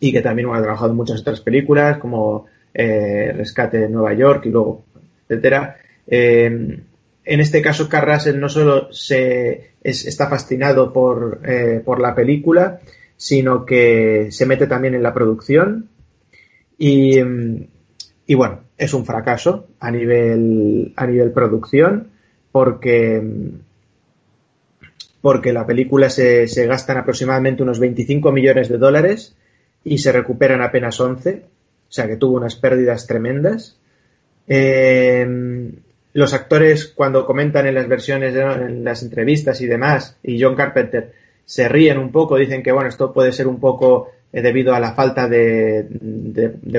y 0.00 0.12
que 0.12 0.22
también 0.22 0.48
ha 0.52 0.62
trabajado 0.62 0.90
en 0.90 0.96
muchas 0.96 1.20
otras 1.20 1.40
películas, 1.40 1.98
como 1.98 2.46
Rescate 2.74 3.78
de 3.78 3.88
Nueva 3.88 4.14
York 4.14 4.46
y 4.46 4.50
luego, 4.50 4.84
etcétera 5.28 5.76
en 7.24 7.40
este 7.40 7.62
caso, 7.62 7.88
Carrasel 7.88 8.38
no 8.38 8.48
solo 8.48 8.92
se, 8.92 9.70
está 9.82 10.28
fascinado 10.28 10.92
por, 10.92 11.40
eh, 11.44 11.80
por, 11.84 12.00
la 12.00 12.14
película, 12.14 12.80
sino 13.16 13.64
que 13.64 14.28
se 14.30 14.46
mete 14.46 14.66
también 14.66 14.94
en 14.94 15.02
la 15.02 15.14
producción. 15.14 15.88
Y, 16.76 17.18
y, 18.26 18.34
bueno, 18.34 18.60
es 18.76 18.92
un 18.92 19.06
fracaso 19.06 19.68
a 19.80 19.90
nivel, 19.90 20.92
a 20.96 21.06
nivel 21.06 21.32
producción, 21.32 22.08
porque, 22.52 23.22
porque 25.22 25.52
la 25.52 25.66
película 25.66 26.10
se, 26.10 26.46
se 26.46 26.66
gastan 26.66 26.98
aproximadamente 26.98 27.62
unos 27.62 27.80
25 27.80 28.32
millones 28.32 28.68
de 28.68 28.76
dólares 28.76 29.34
y 29.84 29.98
se 29.98 30.12
recuperan 30.12 30.62
apenas 30.62 30.98
11, 31.00 31.42
o 31.88 31.92
sea 31.92 32.06
que 32.06 32.16
tuvo 32.16 32.36
unas 32.36 32.56
pérdidas 32.56 33.06
tremendas. 33.06 33.78
Eh, 34.48 35.72
los 36.14 36.32
actores 36.32 36.86
cuando 36.86 37.26
comentan 37.26 37.66
en 37.66 37.74
las 37.74 37.88
versiones, 37.88 38.34
en 38.34 38.84
las 38.84 39.02
entrevistas 39.02 39.60
y 39.60 39.66
demás, 39.66 40.16
y 40.22 40.40
John 40.40 40.54
Carpenter 40.54 41.12
se 41.44 41.68
ríen 41.68 41.98
un 41.98 42.12
poco, 42.12 42.36
dicen 42.36 42.62
que 42.62 42.72
bueno, 42.72 42.88
esto 42.88 43.12
puede 43.12 43.32
ser 43.32 43.46
un 43.46 43.60
poco 43.60 44.10
eh, 44.32 44.40
debido 44.40 44.74
a 44.74 44.80
la 44.80 44.94
falta 44.94 45.28
de, 45.28 45.86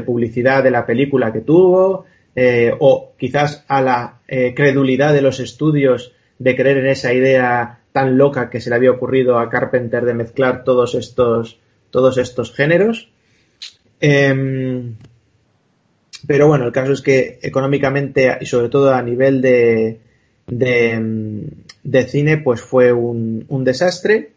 publicidad 0.05 0.63
de 0.63 0.71
la 0.71 0.85
película 0.85 1.31
que 1.31 1.41
tuvo, 1.41 2.05
eh, 2.35 2.73
o 2.79 3.11
quizás 3.17 3.63
a 3.67 3.81
la 3.81 4.19
eh, 4.27 4.53
credulidad 4.55 5.13
de 5.13 5.21
los 5.21 5.39
estudios 5.39 6.13
de 6.39 6.55
creer 6.55 6.77
en 6.77 6.87
esa 6.87 7.13
idea 7.13 7.79
tan 7.91 8.17
loca 8.17 8.49
que 8.49 8.59
se 8.59 8.69
le 8.69 8.75
había 8.77 8.91
ocurrido 8.91 9.37
a 9.37 9.49
Carpenter 9.49 10.05
de 10.05 10.13
mezclar 10.13 10.63
todos 10.63 10.95
estos, 10.95 11.59
todos 11.95 12.17
estos 12.17 12.53
géneros. 12.53 13.07
Em, 14.01 14.95
pero 16.27 16.49
bueno, 16.49 16.65
el 16.65 16.73
caso 16.73 16.91
es 16.91 17.01
que 17.01 17.39
económicamente 17.41 18.37
y 18.41 18.45
sobre 18.45 18.67
todo 18.67 18.93
a 18.93 19.01
nivel 19.01 19.41
de, 19.41 20.01
de, 20.45 22.03
cine, 22.09 22.37
pues 22.39 22.59
fue 22.59 22.91
un, 22.91 23.63
desastre. 23.63 24.31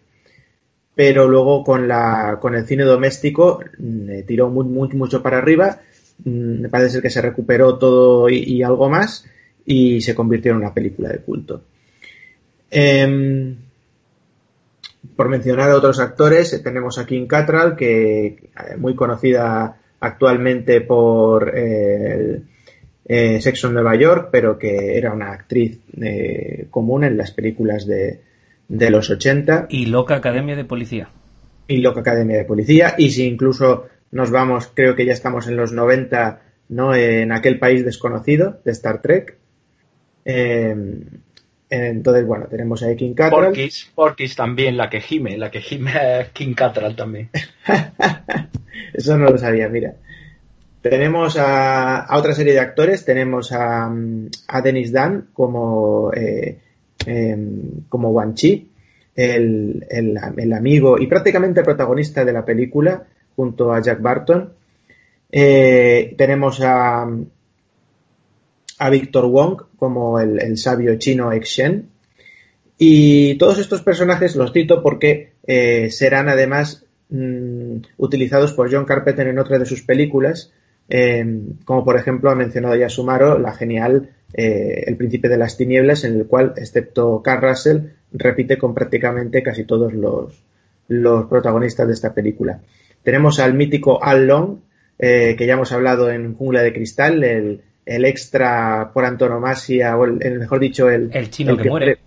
Pero 0.95 1.27
luego 1.27 1.65
con, 1.65 1.89
la, 1.89 2.39
con 2.41 2.55
el 2.55 2.65
cine 2.65 2.85
doméstico 2.85 3.61
mm, 3.77 4.23
tiró 4.25 4.51
mucho 4.51 5.21
para 5.21 5.39
arriba. 5.39 5.81
Mm, 6.25 6.61
me 6.61 6.69
parece 6.69 6.91
ser 6.91 7.03
que 7.03 7.11
se 7.11 7.21
recuperó 7.21 7.77
todo 7.77 8.29
y, 8.29 8.63
algo 8.63 8.89
más 8.89 9.27
y 9.67 10.01
se 10.01 10.15
convirtió 10.15 10.53
en 10.53 10.59
una 10.59 10.73
película 10.73 11.09
de 11.09 11.19
culto. 11.19 11.63
Em, 12.71 13.57
por 15.19 15.29
mencionar 15.29 15.69
a 15.69 15.77
otros 15.77 15.99
actores, 15.99 16.63
tenemos 16.63 16.97
a 16.97 17.05
Kim 17.05 17.27
Cattrall, 17.27 17.75
que 17.75 18.25
eh, 18.27 18.77
muy 18.79 18.95
conocida 18.95 19.77
actualmente 19.99 20.81
por 20.81 21.51
eh, 21.57 22.41
eh, 23.05 23.41
Sexo 23.41 23.67
en 23.67 23.75
Nueva 23.75 23.97
York, 23.97 24.29
pero 24.31 24.57
que 24.57 24.97
era 24.97 25.13
una 25.13 25.33
actriz 25.33 25.81
eh, 26.01 26.69
común 26.71 27.03
en 27.03 27.17
las 27.17 27.33
películas 27.33 27.85
de, 27.85 28.21
de, 28.69 28.91
los 28.91 29.11
80. 29.11 29.67
Y 29.71 29.87
Loca 29.87 30.15
Academia 30.15 30.55
de 30.55 30.65
Policía. 30.65 31.09
Y 31.67 31.79
Loca 31.79 31.99
Academia 31.99 32.37
de 32.37 32.45
Policía. 32.45 32.95
Y 32.97 33.11
si 33.11 33.27
incluso 33.27 33.89
nos 34.13 34.31
vamos, 34.31 34.71
creo 34.73 34.95
que 34.95 35.05
ya 35.05 35.15
estamos 35.15 35.49
en 35.49 35.57
los 35.57 35.73
90, 35.73 36.43
¿no? 36.69 36.95
En 36.95 37.33
aquel 37.33 37.59
país 37.59 37.85
desconocido 37.85 38.61
de 38.65 38.71
Star 38.71 39.03
Trek. 39.03 39.37
Entonces, 41.71 42.27
bueno, 42.27 42.47
tenemos 42.47 42.83
a 42.83 42.95
King 42.95 43.15
Cattrall. 43.15 43.55
Porkis, 43.95 44.37
también, 44.37 44.77
la 44.77 44.89
que 44.89 45.01
gime, 45.01 45.37
la 45.37 45.51
que 45.51 45.61
gime 45.61 45.93
King 46.33 46.55
Cattrall 46.55 46.97
también. 46.97 47.29
Eso 48.95 49.19
no 49.19 49.31
lo 49.31 49.39
sabía, 49.39 49.69
mira. 49.69 49.95
Tenemos 50.81 51.37
a, 51.39 52.07
otra 52.13 52.33
serie 52.35 52.55
de 52.55 52.61
actores, 52.61 53.05
tenemos 53.05 53.53
a, 53.53 53.93
a 54.49 54.63
Dennis 54.63 54.93
Dan 54.93 55.29
como, 55.33 56.13
eh, 56.15 56.59
em, 57.05 57.83
como 57.89 58.11
Wan 58.11 58.35
Chi, 58.35 58.71
el, 59.15 59.85
el, 59.91 60.53
amigo 60.53 60.99
y 60.99 61.09
prácticamente 61.09 61.61
el 61.61 61.67
protagonista 61.67 62.25
de 62.25 62.33
la 62.33 62.45
película, 62.45 63.05
junto 63.37 63.73
a 63.73 63.83
Jack 63.83 64.01
Barton. 64.01 64.53
Eh, 65.31 66.15
tenemos 66.17 66.61
a, 66.63 67.07
a 68.79 68.91
Victor 68.91 69.27
Wong 69.27 69.63
como 69.77 70.21
el, 70.21 70.57
sabio 70.59 70.97
chino 70.99 71.33
Shen. 71.33 71.89
Y 72.79 73.35
todos 73.37 73.59
estos 73.59 73.83
personajes 73.83 74.37
los 74.37 74.53
cito 74.53 74.83
porque 74.83 75.33
eh, 75.47 75.91
serán 75.91 76.29
además 76.29 76.85
Mm, 77.11 77.79
utilizados 77.97 78.53
por 78.53 78.71
John 78.71 78.85
Carpenter 78.85 79.27
en 79.29 79.39
otra 79.39 79.59
de 79.59 79.65
sus 79.65 79.83
películas, 79.83 80.53
eh, 80.91 81.25
como 81.65 81.83
por 81.83 81.97
ejemplo 81.97 82.31
ha 82.31 82.35
mencionado 82.35 82.77
ya 82.77 82.91
Sumaro, 82.91 83.39
la 83.39 83.55
genial 83.55 84.11
eh, 84.35 84.85
El 84.87 84.97
Príncipe 84.97 85.29
de 85.29 85.39
las 85.39 85.57
Tinieblas, 85.57 86.05
en 86.05 86.17
el 86.17 86.27
cual, 86.27 86.53
excepto 86.57 87.23
Carl 87.23 87.49
Russell, 87.49 87.79
repite 88.13 88.59
con 88.59 88.75
prácticamente 88.75 89.43
casi 89.43 89.65
todos 89.65 89.95
los, 89.95 90.43
los 90.89 91.27
protagonistas 91.29 91.87
de 91.87 91.95
esta 91.95 92.13
película. 92.13 92.61
Tenemos 93.03 93.39
al 93.39 93.55
mítico 93.55 94.03
Al 94.05 94.27
Long, 94.27 94.59
eh, 94.99 95.35
que 95.39 95.47
ya 95.47 95.55
hemos 95.55 95.73
hablado 95.73 96.11
en 96.11 96.35
Jungla 96.35 96.63
de 96.63 96.75
Cristal, 96.75 97.25
el, 97.25 97.63
el 97.89 98.05
extra 98.05 98.91
por 98.93 99.07
antonomasia, 99.07 99.97
o 99.97 100.05
el, 100.05 100.39
mejor 100.39 100.61
dicho, 100.61 100.91
el, 100.91 101.11
el 101.13 101.31
chino 101.31 101.57
que, 101.57 101.71
muere. 101.71 101.99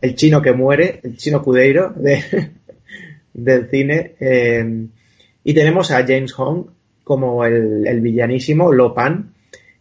El 0.00 0.16
chino 0.16 0.42
que 0.42 0.52
muere, 0.52 1.00
el 1.04 1.16
chino 1.16 1.42
cudeiro 1.42 1.90
de, 1.94 2.50
del 3.34 3.70
cine. 3.70 4.14
Eh, 4.18 4.86
y 5.44 5.54
tenemos 5.54 5.92
a 5.92 6.04
James 6.04 6.32
Hong 6.32 6.66
como 7.04 7.44
el, 7.44 8.00
villanísimo, 8.00 8.72
Lopan, 8.72 9.32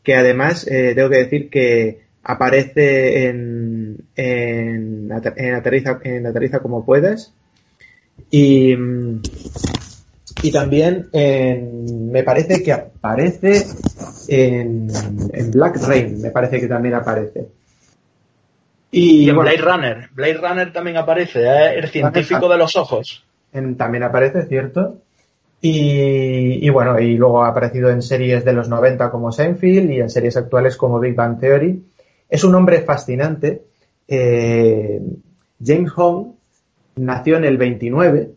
que 0.03 0.15
además 0.15 0.67
eh, 0.67 0.93
tengo 0.93 1.09
que 1.09 1.17
decir 1.17 1.49
que 1.49 2.01
aparece 2.21 3.25
en, 3.25 3.97
en, 4.15 5.11
en, 5.35 5.53
aterriza, 5.55 5.99
en 6.03 6.27
Aterriza 6.27 6.59
como 6.59 6.85
puedas. 6.85 7.33
Y, 8.29 8.75
y 10.41 10.51
también 10.51 11.09
en, 11.11 12.11
me 12.11 12.23
parece 12.23 12.63
que 12.63 12.71
aparece 12.73 13.65
en, 14.27 14.87
en, 15.33 15.51
Black 15.51 15.77
Rain, 15.87 16.21
me 16.21 16.31
parece 16.31 16.59
que 16.59 16.67
también 16.67 16.95
aparece. 16.95 17.47
Y, 18.91 19.29
en 19.29 19.37
Blade 19.37 19.57
Runner, 19.57 20.09
Blade 20.13 20.37
Runner 20.37 20.73
también 20.73 20.97
aparece, 20.97 21.43
¿eh? 21.43 21.75
el 21.75 21.87
científico 21.89 22.47
de 22.47 22.57
los 22.57 22.75
ojos. 22.75 23.25
también 23.77 24.03
aparece, 24.03 24.45
¿cierto? 24.45 24.97
Y, 25.59 26.65
y, 26.65 26.69
bueno, 26.69 26.99
y 26.99 27.17
luego 27.17 27.43
ha 27.43 27.49
aparecido 27.49 27.89
en 27.89 28.01
series 28.01 28.45
de 28.45 28.53
los 28.53 28.69
90 28.69 29.09
como 29.09 29.31
Seinfeld 29.31 29.89
y 29.91 29.99
en 29.99 30.09
series 30.09 30.37
actuales 30.37 30.77
como 30.77 30.99
Big 30.99 31.15
Bang 31.15 31.39
Theory. 31.39 31.83
Es 32.29 32.43
un 32.43 32.53
hombre 32.55 32.81
fascinante. 32.81 33.63
Eh, 34.07 35.01
James 35.63 35.91
Hong 35.91 36.33
nació 36.95 37.37
en 37.37 37.45
el 37.45 37.57
29 37.57 38.36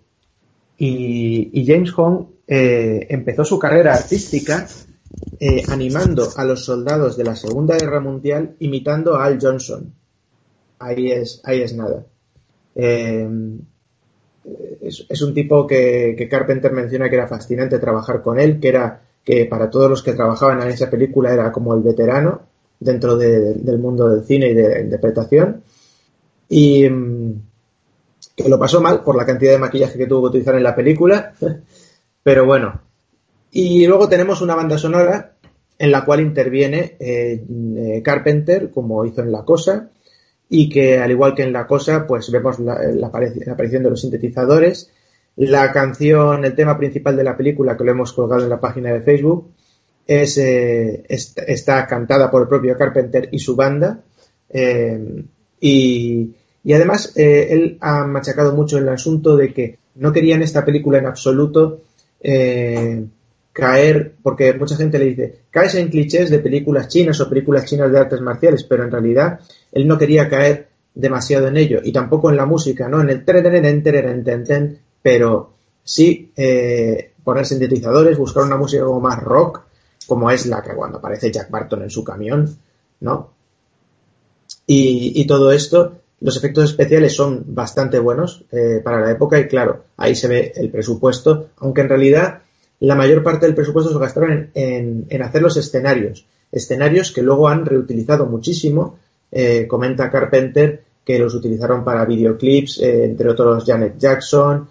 y, 0.82 1.64
James 1.66 1.92
Hong 1.92 2.26
eh, 2.46 3.06
empezó 3.10 3.44
su 3.44 3.58
carrera 3.58 3.94
artística 3.94 4.66
eh, 5.38 5.62
animando 5.68 6.28
a 6.34 6.44
los 6.44 6.64
soldados 6.64 7.18
de 7.18 7.24
la 7.24 7.36
Segunda 7.36 7.76
Guerra 7.76 8.00
Mundial 8.00 8.56
imitando 8.60 9.14
a 9.16 9.26
Al 9.26 9.38
Johnson. 9.38 9.92
Ahí 10.78 11.10
es, 11.10 11.42
ahí 11.44 11.60
es 11.60 11.74
nada. 11.74 12.06
Eh, 12.74 13.28
es, 14.80 15.22
un 15.22 15.34
tipo 15.34 15.66
que, 15.66 16.26
Carpenter 16.30 16.72
menciona 16.72 17.10
que 17.10 17.16
era 17.16 17.28
fascinante 17.28 17.78
trabajar 17.78 18.22
con 18.22 18.40
él, 18.40 18.58
que 18.58 18.68
era 18.68 19.02
que 19.22 19.44
para 19.44 19.68
todos 19.68 19.90
los 19.90 20.02
que 20.02 20.14
trabajaban 20.14 20.62
en 20.62 20.68
esa 20.68 20.88
película 20.88 21.30
era 21.30 21.52
como 21.52 21.74
el 21.74 21.82
veterano 21.82 22.40
dentro 22.78 23.18
del 23.18 23.78
mundo 23.78 24.08
del 24.08 24.24
cine 24.24 24.48
y 24.48 24.54
de 24.54 24.68
la 24.70 24.80
interpretación. 24.80 25.62
Y, 26.48 26.88
mm, 26.88 27.49
que 28.42 28.48
lo 28.48 28.58
pasó 28.58 28.80
mal 28.80 29.02
por 29.02 29.16
la 29.16 29.26
cantidad 29.26 29.52
de 29.52 29.58
maquillaje 29.58 29.98
que 29.98 30.06
tuvo 30.06 30.22
que 30.22 30.28
utilizar 30.28 30.54
en 30.54 30.62
la 30.62 30.74
película, 30.74 31.34
pero 32.22 32.46
bueno. 32.46 32.80
Y 33.52 33.86
luego 33.86 34.08
tenemos 34.08 34.42
una 34.42 34.54
banda 34.54 34.78
sonora 34.78 35.32
en 35.78 35.90
la 35.90 36.04
cual 36.04 36.20
interviene 36.20 36.96
eh, 37.00 37.42
eh, 37.76 38.02
Carpenter, 38.04 38.70
como 38.70 39.04
hizo 39.06 39.22
en 39.22 39.32
La 39.32 39.44
Cosa, 39.44 39.90
y 40.48 40.68
que 40.68 40.98
al 40.98 41.10
igual 41.10 41.34
que 41.34 41.42
en 41.42 41.52
La 41.52 41.66
Cosa, 41.66 42.06
pues 42.06 42.30
vemos 42.30 42.58
la, 42.60 42.74
aparición 43.06 43.82
de 43.82 43.90
los 43.90 44.00
sintetizadores. 44.00 44.90
La 45.36 45.72
canción, 45.72 46.44
el 46.44 46.54
tema 46.54 46.76
principal 46.76 47.16
de 47.16 47.24
la 47.24 47.36
película, 47.36 47.76
que 47.76 47.84
lo 47.84 47.92
hemos 47.92 48.12
colgado 48.12 48.42
en 48.42 48.50
la 48.50 48.60
página 48.60 48.92
de 48.92 49.00
Facebook, 49.00 49.52
eh, 50.06 51.04
está 51.08 51.86
cantada 51.86 52.30
por 52.30 52.42
el 52.42 52.48
propio 52.48 52.76
Carpenter 52.76 53.28
y 53.32 53.38
su 53.38 53.56
banda. 53.56 54.02
y, 55.60 56.34
y 56.62 56.72
además, 56.72 57.12
eh, 57.16 57.48
él 57.50 57.78
ha 57.80 58.04
machacado 58.04 58.52
mucho 58.52 58.78
el 58.78 58.88
asunto 58.88 59.36
de 59.36 59.52
que 59.52 59.78
no 59.94 60.12
quería 60.12 60.34
en 60.34 60.42
esta 60.42 60.64
película 60.64 60.98
en 60.98 61.06
absoluto 61.06 61.80
eh, 62.20 63.04
caer, 63.52 64.14
porque 64.22 64.52
mucha 64.54 64.76
gente 64.76 64.98
le 64.98 65.06
dice, 65.06 65.38
caes 65.50 65.74
en 65.74 65.88
clichés 65.88 66.30
de 66.30 66.38
películas 66.38 66.88
chinas 66.88 67.20
o 67.20 67.28
películas 67.28 67.64
chinas 67.64 67.90
de 67.90 67.98
artes 67.98 68.20
marciales, 68.20 68.64
pero 68.64 68.84
en 68.84 68.90
realidad 68.90 69.40
él 69.72 69.86
no 69.88 69.98
quería 69.98 70.28
caer 70.28 70.68
demasiado 70.94 71.48
en 71.48 71.56
ello, 71.56 71.80
y 71.82 71.92
tampoco 71.92 72.30
en 72.30 72.36
la 72.36 72.46
música, 72.46 72.88
¿no? 72.88 73.00
En 73.00 73.10
el 73.10 73.24
ten, 73.24 74.78
pero 75.02 75.52
sí 75.82 76.30
eh, 76.36 77.12
poner 77.24 77.46
sintetizadores, 77.46 78.18
buscar 78.18 78.44
una 78.44 78.56
música 78.56 78.84
como 78.84 79.00
más 79.00 79.18
rock, 79.22 79.62
como 80.06 80.30
es 80.30 80.46
la 80.46 80.62
que 80.62 80.74
cuando 80.74 80.98
aparece 80.98 81.30
Jack 81.30 81.50
Barton 81.50 81.82
en 81.82 81.90
su 81.90 82.04
camión, 82.04 82.56
¿no? 83.00 83.30
Y, 84.66 85.20
y 85.20 85.26
todo 85.26 85.52
esto, 85.52 85.99
los 86.20 86.36
efectos 86.36 86.64
especiales 86.64 87.14
son 87.14 87.44
bastante 87.46 87.98
buenos 87.98 88.44
eh, 88.52 88.80
para 88.84 89.00
la 89.00 89.10
época 89.10 89.40
y 89.40 89.48
claro, 89.48 89.84
ahí 89.96 90.14
se 90.14 90.28
ve 90.28 90.52
el 90.54 90.70
presupuesto, 90.70 91.48
aunque 91.58 91.80
en 91.80 91.88
realidad 91.88 92.42
la 92.80 92.94
mayor 92.94 93.22
parte 93.22 93.46
del 93.46 93.54
presupuesto 93.54 93.90
se 93.92 93.98
gastaron 93.98 94.50
en, 94.54 95.22
hacer 95.22 95.40
los 95.42 95.56
escenarios, 95.56 96.26
escenarios 96.52 97.12
que 97.12 97.22
luego 97.22 97.48
han 97.48 97.64
reutilizado 97.64 98.26
muchísimo, 98.26 98.98
eh, 99.32 99.66
comenta 99.66 100.10
Carpenter 100.10 100.82
que 101.04 101.18
los 101.18 101.34
utilizaron 101.34 101.84
para 101.84 102.04
videoclips, 102.04 102.80
eh, 102.80 103.04
entre 103.04 103.30
otros 103.30 103.64
Janet 103.64 103.96
Jackson, 103.98 104.68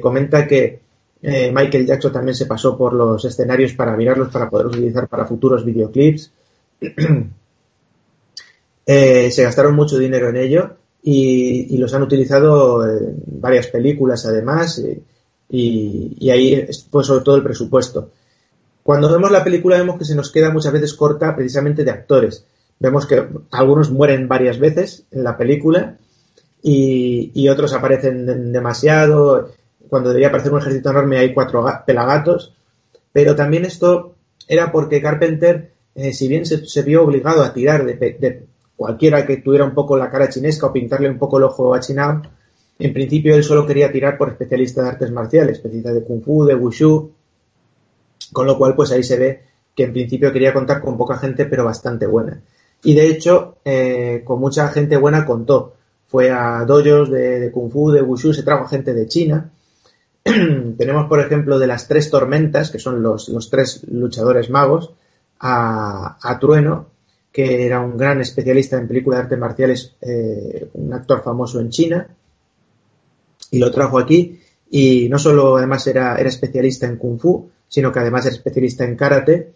comenta 0.00 0.46
que 0.46 0.80
Michael 1.20 1.84
Jackson 1.84 2.10
también 2.10 2.34
se 2.34 2.46
pasó 2.46 2.78
por 2.78 2.94
los 2.94 3.22
escenarios 3.26 3.74
para 3.74 3.94
mirarlos 3.94 4.30
para 4.30 4.48
poder 4.48 4.68
utilizar 4.68 5.06
para 5.06 5.26
futuros 5.26 5.66
videoclips. 5.66 6.32
se 8.86 9.42
gastaron 9.42 9.74
mucho 9.74 9.98
dinero 9.98 10.30
en 10.30 10.36
ello 10.36 10.76
y, 11.08 11.78
los 11.78 11.94
han 11.94 12.02
utilizado 12.02 12.84
en 12.84 13.22
varias 13.26 13.68
películas 13.68 14.26
además 14.26 14.82
y, 15.48 16.30
ahí 16.30 16.68
pues 16.90 17.06
sobre 17.06 17.24
todo 17.24 17.36
el 17.36 17.44
presupuesto. 17.44 18.10
Cuando 18.82 19.08
vemos 19.08 19.30
la 19.30 19.44
película 19.44 19.78
vemos 19.78 19.98
que 19.98 20.04
se 20.04 20.16
nos 20.16 20.32
queda 20.32 20.50
muchas 20.50 20.72
veces 20.72 20.94
corta 20.94 21.36
precisamente 21.36 21.84
de 21.84 21.92
actores. 21.92 22.44
Vemos 22.80 23.06
que 23.06 23.24
algunos 23.52 23.92
mueren 23.92 24.26
varias 24.26 24.58
veces 24.58 25.04
en 25.12 25.22
la 25.22 25.36
película 25.36 25.96
y, 26.60 27.48
otros 27.48 27.72
aparecen 27.72 28.52
demasiado. 28.52 29.52
Cuando 29.88 30.08
debería 30.08 30.28
aparecer 30.28 30.52
un 30.52 30.58
ejército 30.58 30.90
enorme 30.90 31.18
hay 31.18 31.32
cuatro 31.32 31.64
pelagatos. 31.86 32.52
Pero 33.12 33.36
también 33.36 33.64
esto 33.64 34.16
era 34.48 34.72
porque 34.72 35.00
Carpenter, 35.00 35.70
eh, 35.94 36.12
si 36.12 36.26
bien 36.26 36.44
se, 36.46 36.82
vio 36.82 37.04
obligado 37.04 37.44
a 37.44 37.52
tirar 37.52 37.84
de, 37.86 37.94
de, 37.94 38.46
cualquiera 38.76 39.26
que 39.26 39.38
tuviera 39.38 39.64
un 39.64 39.74
poco 39.74 39.96
la 39.96 40.10
cara 40.10 40.28
chinesca 40.28 40.66
o 40.66 40.72
pintarle 40.72 41.08
un 41.08 41.18
poco 41.18 41.38
el 41.38 41.44
ojo 41.44 41.74
achinado, 41.74 42.22
en 42.78 42.92
principio 42.92 43.34
él 43.34 43.42
solo 43.42 43.66
quería 43.66 43.90
tirar 43.90 44.18
por 44.18 44.28
especialistas 44.28 44.84
de 44.84 44.90
artes 44.90 45.10
marciales, 45.10 45.56
especialistas 45.56 45.94
de 45.94 46.04
kung 46.04 46.22
fu, 46.22 46.44
de 46.44 46.54
wushu, 46.54 47.10
con 48.32 48.46
lo 48.46 48.58
cual 48.58 48.74
pues 48.74 48.92
ahí 48.92 49.02
se 49.02 49.16
ve 49.16 49.42
que 49.74 49.84
en 49.84 49.92
principio 49.92 50.32
quería 50.32 50.52
contar 50.52 50.80
con 50.80 50.96
poca 50.96 51.16
gente 51.16 51.46
pero 51.46 51.64
bastante 51.64 52.06
buena. 52.06 52.40
Y 52.82 52.94
de 52.94 53.08
hecho, 53.08 53.56
eh, 53.64 54.22
con 54.24 54.40
mucha 54.40 54.68
gente 54.68 54.96
buena 54.96 55.24
contó. 55.24 55.74
Fue 56.08 56.30
a 56.30 56.64
dojos 56.64 57.10
de, 57.10 57.50
kung 57.52 57.70
fu, 57.70 57.90
de 57.90 58.02
wushu, 58.02 58.32
se 58.32 58.42
trajo 58.42 58.68
gente 58.68 58.94
de 58.94 59.08
China. 59.08 59.50
Tenemos, 60.22 61.08
por 61.08 61.20
ejemplo, 61.20 61.58
de 61.58 61.66
las 61.66 61.88
tres 61.88 62.10
tormentas, 62.10 62.70
que 62.70 62.78
son 62.78 63.02
los, 63.02 63.28
los 63.28 63.50
tres 63.50 63.82
luchadores 63.90 64.50
magos, 64.50 64.92
a, 65.40 66.16
a 66.22 66.38
Trueno, 66.38 66.86
que 67.36 67.66
era 67.66 67.82
un 67.82 67.98
gran 67.98 68.18
especialista 68.22 68.78
en 68.78 68.88
películas 68.88 69.18
de 69.18 69.22
artes 69.24 69.38
marciales, 69.38 69.94
eh, 70.00 70.70
un 70.72 70.90
actor 70.94 71.22
famoso 71.22 71.60
en 71.60 71.68
China, 71.68 72.08
y 73.50 73.58
lo 73.58 73.70
trajo 73.70 73.98
aquí. 73.98 74.40
Y 74.70 75.10
no 75.10 75.18
solo 75.18 75.58
además 75.58 75.86
era, 75.86 76.16
era 76.16 76.30
especialista 76.30 76.86
en 76.86 76.96
Kung 76.96 77.20
Fu, 77.20 77.50
sino 77.68 77.92
que 77.92 77.98
además 77.98 78.24
era 78.24 78.36
especialista 78.36 78.84
en 78.84 78.96
Karate. 78.96 79.52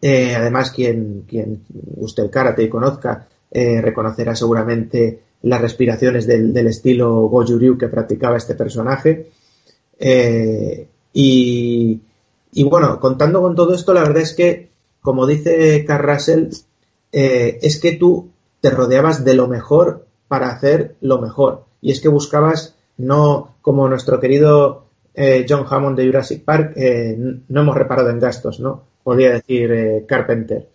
Eh, 0.00 0.34
además, 0.34 0.70
quien, 0.70 1.24
quien 1.28 1.62
guste 1.68 2.22
el 2.22 2.30
Karate 2.30 2.62
y 2.62 2.70
conozca, 2.70 3.28
eh, 3.50 3.82
reconocerá 3.82 4.34
seguramente 4.34 5.20
las 5.42 5.60
respiraciones 5.60 6.26
del, 6.26 6.66
estilo 6.66 7.28
Goju 7.28 7.58
Ryu 7.58 7.76
que 7.76 7.88
practicaba 7.88 8.38
este 8.38 8.54
personaje. 8.54 9.26
y, 11.12 12.00
y 12.52 12.64
bueno, 12.64 12.98
contando 12.98 13.42
con 13.42 13.54
todo 13.54 13.74
esto, 13.74 13.92
la 13.92 14.00
verdad 14.00 14.22
es 14.22 14.32
que, 14.32 14.70
como 15.02 15.26
dice 15.26 15.84
Carl 15.84 16.08
Russell, 16.08 16.48
eh, 17.12 17.58
es 17.62 17.78
que 17.78 17.92
tú 17.92 18.30
te 18.60 18.70
rodeabas 18.70 19.24
de 19.24 19.34
lo 19.34 19.46
mejor 19.46 20.06
para 20.28 20.50
hacer 20.50 20.96
lo 21.00 21.20
mejor. 21.20 21.64
Y 21.80 21.92
es 21.92 22.00
que 22.00 22.08
buscabas, 22.08 22.76
no 22.96 23.56
como 23.60 23.88
nuestro 23.88 24.18
querido 24.18 24.86
eh, 25.14 25.44
John 25.48 25.66
Hammond 25.68 25.96
de 25.96 26.06
Jurassic 26.06 26.44
Park, 26.44 26.72
eh, 26.76 27.16
no 27.48 27.60
hemos 27.60 27.76
reparado 27.76 28.10
en 28.10 28.18
gastos, 28.18 28.60
¿no? 28.60 28.84
Podría 29.04 29.32
decir 29.32 30.04
Carpenter. 30.06 30.68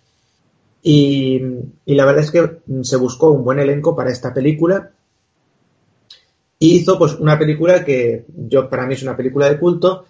Y, 0.83 1.41
y, 1.85 1.95
la 1.95 2.05
verdad 2.05 2.23
es 2.23 2.31
que 2.31 2.59
se 2.83 2.97
buscó 2.97 3.31
un 3.31 3.43
buen 3.43 3.59
elenco 3.59 3.95
para 3.95 4.11
esta 4.11 4.33
película. 4.33 4.91
Y 6.59 6.75
hizo 6.75 6.97
pues 6.97 7.15
una 7.15 7.37
película 7.37 7.83
que 7.83 8.25
yo 8.27 8.69
para 8.69 8.85
mí 8.85 8.93
es 8.93 9.03
una 9.03 9.17
película 9.17 9.49
de 9.49 9.59
culto 9.59 10.05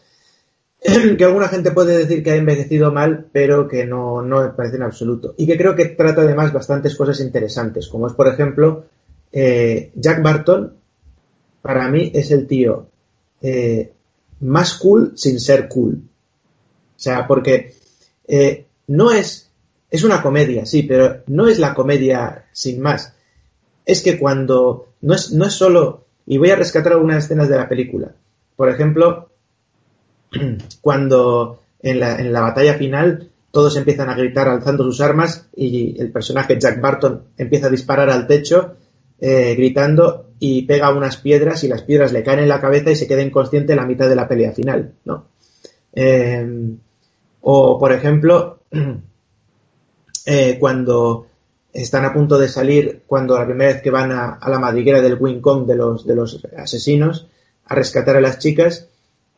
que 1.18 1.24
alguna 1.24 1.48
gente 1.48 1.72
puede 1.72 1.98
decir 1.98 2.24
que 2.24 2.32
ha 2.32 2.36
envejecido 2.36 2.92
mal, 2.92 3.28
pero 3.32 3.68
que 3.68 3.86
no, 3.86 4.22
no 4.22 4.42
me 4.42 4.50
parece 4.50 4.78
en 4.78 4.84
absoluto. 4.84 5.34
Y 5.38 5.48
que 5.48 5.58
creo 5.58 5.76
que 5.76 5.86
trata 5.86 6.22
además 6.22 6.54
bastantes 6.54 6.96
cosas 6.96 7.20
interesantes, 7.20 7.88
como 7.88 8.08
es, 8.08 8.14
por 8.14 8.28
ejemplo, 8.28 8.86
eh, 9.32 9.92
Jack 9.96 10.22
Barton, 10.22 10.74
para 11.62 11.90
mí 11.90 12.12
es 12.14 12.32
el 12.32 12.48
tío 12.48 12.88
eh, 13.42 13.92
más 14.42 14.76
cool 14.76 15.14
sin 15.16 15.40
ser 15.40 15.68
cool. 15.68 15.96
O 15.96 17.00
sea, 17.00 17.28
porque 17.28 17.74
eh, 18.28 18.66
no 18.88 19.12
es 19.12 19.48
es 19.90 20.04
una 20.04 20.22
comedia, 20.22 20.66
sí, 20.66 20.84
pero 20.84 21.24
no 21.28 21.48
es 21.48 21.60
la 21.60 21.74
comedia 21.74 22.46
sin 22.52 22.82
más. 22.82 23.14
Es 23.86 24.02
que 24.02 24.20
cuando 24.20 24.90
no 25.02 25.14
es, 25.14 25.32
no 25.32 25.46
es 25.46 25.54
solo, 25.54 26.06
y 26.26 26.38
voy 26.38 26.50
a 26.50 26.56
rescatar 26.56 26.94
algunas 26.94 27.24
escenas 27.24 27.48
de 27.48 27.58
la 27.58 27.70
película. 27.70 28.14
Por 28.56 28.70
ejemplo, 28.70 29.30
cuando 30.82 31.62
en 31.82 32.00
la, 32.00 32.20
en 32.20 32.34
la 32.34 32.42
batalla 32.42 32.76
final 32.76 33.30
todos 33.52 33.76
empiezan 33.78 34.10
a 34.10 34.16
gritar 34.16 34.48
alzando 34.48 34.84
sus 34.84 35.02
armas 35.02 35.48
y 35.56 36.00
el 36.00 36.12
personaje 36.12 36.60
Jack 36.60 36.80
Barton 36.80 37.24
empieza 37.38 37.68
a 37.68 37.72
disparar 37.72 38.10
al 38.10 38.28
techo 38.28 38.76
eh, 39.20 39.56
gritando 39.56 40.28
y 40.40 40.64
pega 40.64 40.94
unas 40.94 41.18
piedras 41.18 41.64
y 41.64 41.68
las 41.68 41.82
piedras 41.82 42.12
le 42.12 42.24
caen 42.24 42.40
en 42.40 42.50
la 42.50 42.62
cabeza 42.62 42.92
y 42.92 42.96
se 42.96 43.08
queda 43.08 43.24
inconsciente 43.24 43.74
en 43.74 43.80
la 43.80 43.86
mitad 43.88 44.08
de 44.08 44.16
la 44.16 44.28
pelea 44.28 44.52
final, 44.52 44.94
¿no? 45.06 45.26
Eh, 45.94 46.76
o, 47.42 47.80
por 47.80 47.92
ejemplo, 47.92 48.60
eh, 50.26 50.58
cuando 50.60 51.26
están 51.74 52.06
a 52.06 52.14
punto 52.14 52.38
de 52.38 52.50
salir, 52.50 53.02
cuando 53.08 53.40
la 53.40 53.46
primera 53.46 53.74
vez 53.74 53.82
que 53.82 53.90
van 53.90 54.12
a, 54.12 54.40
la 54.48 54.60
madriguera 54.60 55.02
del 55.02 55.18
Wing 55.20 55.42
Kong 55.42 55.66
de 55.66 55.76
los, 55.76 56.06
de 56.06 56.16
los 56.16 56.46
asesinos 56.56 57.28
a 57.66 57.74
rescatar 57.74 58.18
a 58.18 58.22
las 58.22 58.38
chicas 58.38 58.88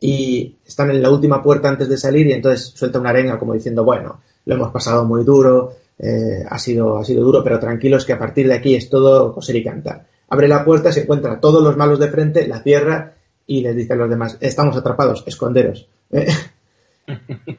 y 0.00 0.56
están 0.66 0.90
en 0.90 1.02
la 1.02 1.10
última 1.10 1.42
puerta 1.42 1.68
antes 1.68 1.88
de 1.88 1.98
salir 1.98 2.26
y 2.26 2.32
entonces 2.32 2.72
suelta 2.74 2.98
una 2.98 3.10
arenga 3.10 3.38
como 3.38 3.52
diciendo, 3.52 3.84
bueno, 3.84 4.20
lo 4.46 4.54
hemos 4.54 4.72
pasado 4.72 5.04
muy 5.04 5.24
duro, 5.24 5.74
eh, 5.98 6.42
ha, 6.48 6.58
sido, 6.58 6.96
ha 6.96 7.04
sido 7.04 7.22
duro, 7.22 7.44
pero 7.44 7.60
tranquilos 7.60 8.06
que 8.06 8.14
a 8.14 8.18
partir 8.18 8.48
de 8.48 8.54
aquí 8.54 8.74
es 8.74 8.88
todo 8.88 9.34
coser 9.34 9.56
y 9.56 9.64
cantar. 9.64 10.06
Abre 10.30 10.48
la 10.48 10.64
puerta, 10.64 10.90
se 10.90 11.02
encuentra 11.02 11.34
a 11.34 11.40
todos 11.40 11.62
los 11.62 11.76
malos 11.76 11.98
de 11.98 12.08
frente, 12.08 12.48
la 12.48 12.62
cierra 12.62 13.14
y 13.46 13.60
les 13.60 13.76
dice 13.76 13.92
a 13.92 13.96
los 13.96 14.08
demás, 14.08 14.38
estamos 14.40 14.76
atrapados, 14.76 15.22
esconderos. 15.26 15.88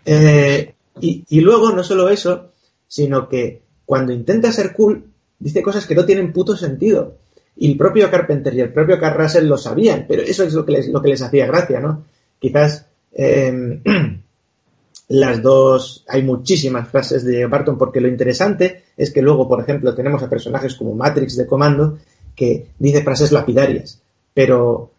Eh, 0.06 0.74
y, 1.02 1.26
y, 1.28 1.42
luego 1.42 1.74
no 1.74 1.84
solo 1.84 2.08
eso, 2.08 2.52
sino 2.88 3.28
que 3.28 3.64
cuando 3.86 4.14
intenta 4.14 4.50
ser 4.54 4.72
cool, 4.72 5.04
dice 5.40 5.62
cosas 5.62 5.86
que 5.86 5.96
no 5.96 6.06
tienen 6.06 6.32
puto 6.32 6.56
sentido. 6.56 7.18
Y 7.58 7.72
el 7.72 7.78
propio 7.78 8.10
Carpenter 8.10 8.54
y 8.54 8.62
el 8.62 8.72
propio 8.72 8.98
Carl 8.98 9.18
Russell 9.18 9.48
lo 9.48 9.58
sabían, 9.58 10.06
pero 10.08 10.22
eso 10.22 10.44
es 10.46 10.54
lo 10.54 10.66
que 10.66 10.72
les, 10.72 10.88
lo 10.88 11.02
que 11.02 11.10
les 11.10 11.22
hacía 11.22 11.48
gracia, 11.48 11.82
¿no? 11.82 12.06
Quizás 12.42 12.88
eh, 13.14 13.82
las 15.10 15.42
dos, 15.44 16.04
hay 16.08 16.24
muchísimas 16.24 16.90
frases 16.90 17.24
de 17.24 17.46
Barton 17.46 17.78
porque 17.78 18.02
lo 18.02 18.08
interesante 18.08 18.84
es 18.98 19.12
que 19.12 19.22
luego, 19.22 19.48
por 19.48 19.62
ejemplo, 19.62 19.94
tenemos 19.94 20.24
a 20.24 20.30
personajes 20.30 20.74
como 20.74 20.96
Matrix 20.96 21.38
de 21.38 21.46
Comando 21.46 22.00
que 22.36 22.70
dice 22.80 23.04
frases 23.04 23.32
lapidarias, 23.32 24.02
pero 24.34 24.92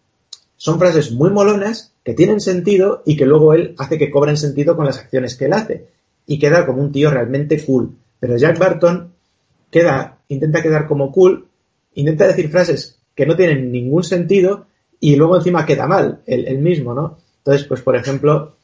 son 0.57 0.79
frases 0.79 1.11
muy 1.11 1.31
molonas 1.31 1.93
que 2.05 2.15
tienen 2.15 2.41
sentido 2.41 3.03
y 3.05 3.17
que 3.17 3.27
luego 3.27 3.55
él 3.55 3.75
hace 3.77 3.99
que 3.99 4.13
cobren 4.13 4.37
sentido 4.37 4.77
con 4.77 4.87
las 4.87 4.99
acciones 4.99 5.35
que 5.35 5.47
él 5.47 5.53
hace 5.53 5.87
y 6.27 6.39
queda 6.39 6.65
como 6.65 6.81
un 6.81 6.93
tío 6.93 7.11
realmente 7.11 7.61
cool. 7.65 7.97
Pero 8.21 8.37
Jack 8.37 8.57
Barton 8.57 9.15
queda, 9.69 10.19
intenta 10.29 10.63
quedar 10.63 10.87
como 10.87 11.11
cool, 11.11 11.49
intenta 11.95 12.29
decir 12.29 12.51
frases 12.51 12.99
que 13.17 13.27
no 13.27 13.35
tienen 13.35 13.73
ningún 13.73 14.05
sentido 14.05 14.67
y 15.01 15.17
luego 15.17 15.37
encima 15.37 15.67
queda 15.67 15.89
mal, 15.89 16.21
él 16.27 16.59
mismo, 16.59 16.95
¿no? 16.95 17.19
Entonces, 17.45 17.67
pues 17.67 17.83
por 17.83 17.97
ejemplo, 17.97 18.55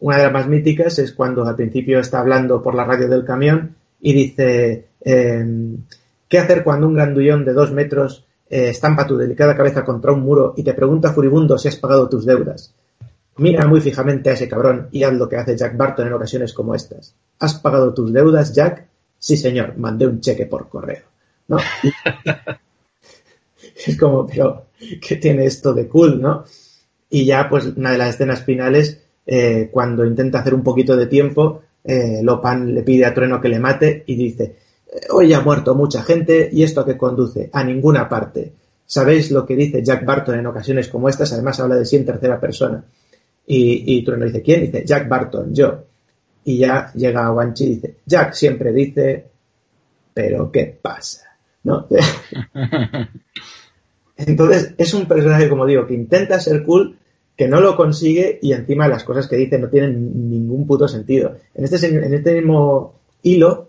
una 0.00 0.18
de 0.18 0.24
las 0.24 0.32
más 0.32 0.46
míticas 0.46 0.98
es 0.98 1.12
cuando 1.12 1.46
al 1.46 1.56
principio 1.56 2.00
está 2.00 2.20
hablando 2.20 2.62
por 2.62 2.74
la 2.74 2.84
radio 2.84 3.08
del 3.08 3.24
camión 3.24 3.74
y 4.00 4.12
dice, 4.12 4.88
em, 5.00 5.78
¿qué 6.28 6.38
hacer 6.38 6.62
cuando 6.62 6.86
un 6.86 6.94
grandullón 6.94 7.44
de 7.44 7.54
dos 7.54 7.72
metros 7.72 8.24
eh, 8.48 8.68
estampa 8.68 9.06
tu 9.06 9.16
delicada 9.16 9.56
cabeza 9.56 9.84
contra 9.84 10.12
un 10.12 10.20
muro 10.20 10.54
y 10.56 10.62
te 10.62 10.74
pregunta 10.74 11.12
furibundo 11.12 11.56
si 11.56 11.68
has 11.68 11.76
pagado 11.76 12.08
tus 12.08 12.26
deudas? 12.26 12.74
Mira 13.38 13.66
muy 13.66 13.80
fijamente 13.80 14.30
a 14.30 14.34
ese 14.34 14.48
cabrón 14.48 14.88
y 14.92 15.02
haz 15.02 15.14
lo 15.14 15.28
que 15.28 15.36
hace 15.36 15.56
Jack 15.56 15.76
Barton 15.76 16.06
en 16.06 16.12
ocasiones 16.12 16.52
como 16.52 16.74
estas. 16.74 17.14
¿Has 17.38 17.54
pagado 17.54 17.92
tus 17.92 18.12
deudas, 18.12 18.54
Jack? 18.54 18.86
Sí, 19.18 19.36
señor, 19.36 19.76
mandé 19.76 20.06
un 20.06 20.20
cheque 20.20 20.46
por 20.46 20.68
correo. 20.68 21.04
¿No? 21.48 21.56
es 23.86 23.96
como, 23.98 24.26
pero, 24.26 24.66
¿qué 25.00 25.16
tiene 25.16 25.46
esto 25.46 25.74
de 25.74 25.86
cool, 25.86 26.20
no? 26.20 26.44
Y 27.08 27.24
ya, 27.24 27.48
pues, 27.48 27.66
una 27.76 27.92
de 27.92 27.98
las 27.98 28.14
escenas 28.14 28.42
finales 28.44 29.00
eh, 29.26 29.68
cuando 29.72 30.04
intenta 30.04 30.40
hacer 30.40 30.54
un 30.54 30.62
poquito 30.62 30.96
de 30.96 31.06
tiempo, 31.06 31.62
eh, 31.84 32.20
Lopan 32.22 32.74
le 32.74 32.82
pide 32.82 33.04
a 33.04 33.14
Trueno 33.14 33.40
que 33.40 33.48
le 33.48 33.58
mate 33.58 34.04
y 34.06 34.16
dice, 34.16 34.56
hoy 35.10 35.32
ha 35.32 35.40
muerto 35.40 35.74
mucha 35.74 36.02
gente 36.02 36.48
y 36.52 36.62
esto 36.62 36.80
a 36.80 36.86
qué 36.86 36.96
conduce 36.96 37.50
a 37.52 37.64
ninguna 37.64 38.08
parte. 38.08 38.52
¿Sabéis 38.84 39.30
lo 39.32 39.44
que 39.44 39.56
dice 39.56 39.82
Jack 39.82 40.04
Barton 40.04 40.38
en 40.38 40.46
ocasiones 40.46 40.88
como 40.88 41.08
estas? 41.08 41.32
Además 41.32 41.58
habla 41.58 41.76
de 41.76 41.84
sí 41.84 41.96
en 41.96 42.06
tercera 42.06 42.40
persona. 42.40 42.84
Y, 43.46 43.98
y 43.98 44.04
Trueno 44.04 44.24
dice, 44.26 44.42
¿quién? 44.42 44.60
Dice, 44.62 44.84
Jack 44.84 45.08
Barton, 45.08 45.52
yo. 45.54 45.84
Y 46.44 46.58
ya 46.58 46.92
llega 46.94 47.26
a 47.26 47.32
Wanchi 47.32 47.64
y 47.64 47.74
dice, 47.76 47.96
Jack 48.06 48.34
siempre 48.34 48.72
dice, 48.72 49.26
pero 50.14 50.50
¿qué 50.52 50.78
pasa? 50.80 51.36
¿No? 51.64 51.88
Entonces, 54.16 54.74
es 54.78 54.94
un 54.94 55.06
personaje, 55.06 55.48
como 55.48 55.66
digo, 55.66 55.86
que 55.86 55.94
intenta 55.94 56.40
ser 56.40 56.64
cool, 56.64 56.98
que 57.36 57.48
no 57.48 57.60
lo 57.60 57.76
consigue 57.76 58.38
y 58.40 58.52
encima 58.52 58.88
las 58.88 59.04
cosas 59.04 59.28
que 59.28 59.36
dice 59.36 59.58
no 59.58 59.68
tienen 59.68 60.30
ningún 60.30 60.66
puto 60.66 60.88
sentido. 60.88 61.36
En 61.54 61.64
este, 61.64 61.86
en 61.86 62.14
este 62.14 62.34
mismo 62.34 62.94
hilo, 63.22 63.68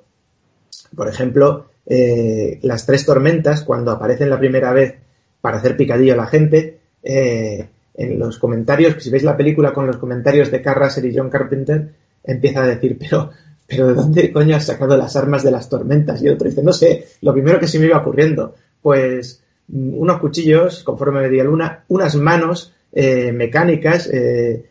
por 0.95 1.09
ejemplo, 1.09 1.65
eh, 1.85 2.59
las 2.61 2.85
tres 2.85 3.05
tormentas, 3.05 3.63
cuando 3.63 3.91
aparecen 3.91 4.29
la 4.29 4.39
primera 4.39 4.71
vez 4.71 4.95
para 5.41 5.57
hacer 5.57 5.75
picadillo 5.75 6.13
a 6.13 6.17
la 6.17 6.27
gente, 6.27 6.79
eh, 7.03 7.67
en 7.95 8.19
los 8.19 8.37
comentarios, 8.37 9.01
si 9.03 9.09
veis 9.09 9.23
la 9.23 9.35
película 9.35 9.73
con 9.73 9.87
los 9.87 9.97
comentarios 9.97 10.51
de 10.51 10.61
Carl 10.61 10.83
Russell 10.83 11.05
y 11.05 11.15
John 11.15 11.29
Carpenter, 11.29 11.93
empieza 12.23 12.63
a 12.63 12.67
decir, 12.67 12.97
pero, 12.99 13.31
pero 13.67 13.87
¿de 13.87 13.93
dónde 13.95 14.31
coño 14.31 14.55
has 14.55 14.65
sacado 14.65 14.95
las 14.95 15.15
armas 15.15 15.43
de 15.43 15.51
las 15.51 15.67
tormentas? 15.67 16.21
Y 16.21 16.29
otro 16.29 16.47
dice, 16.47 16.63
no 16.63 16.73
sé, 16.73 17.05
lo 17.21 17.33
primero 17.33 17.59
que 17.59 17.67
se 17.67 17.79
me 17.79 17.87
iba 17.87 17.97
ocurriendo, 17.97 18.55
pues 18.81 19.41
unos 19.69 20.19
cuchillos 20.19 20.83
conforme 20.83 21.21
media 21.21 21.43
luna, 21.43 21.83
unas 21.89 22.15
manos 22.15 22.73
eh, 22.93 23.31
mecánicas, 23.31 24.09
eh, 24.11 24.65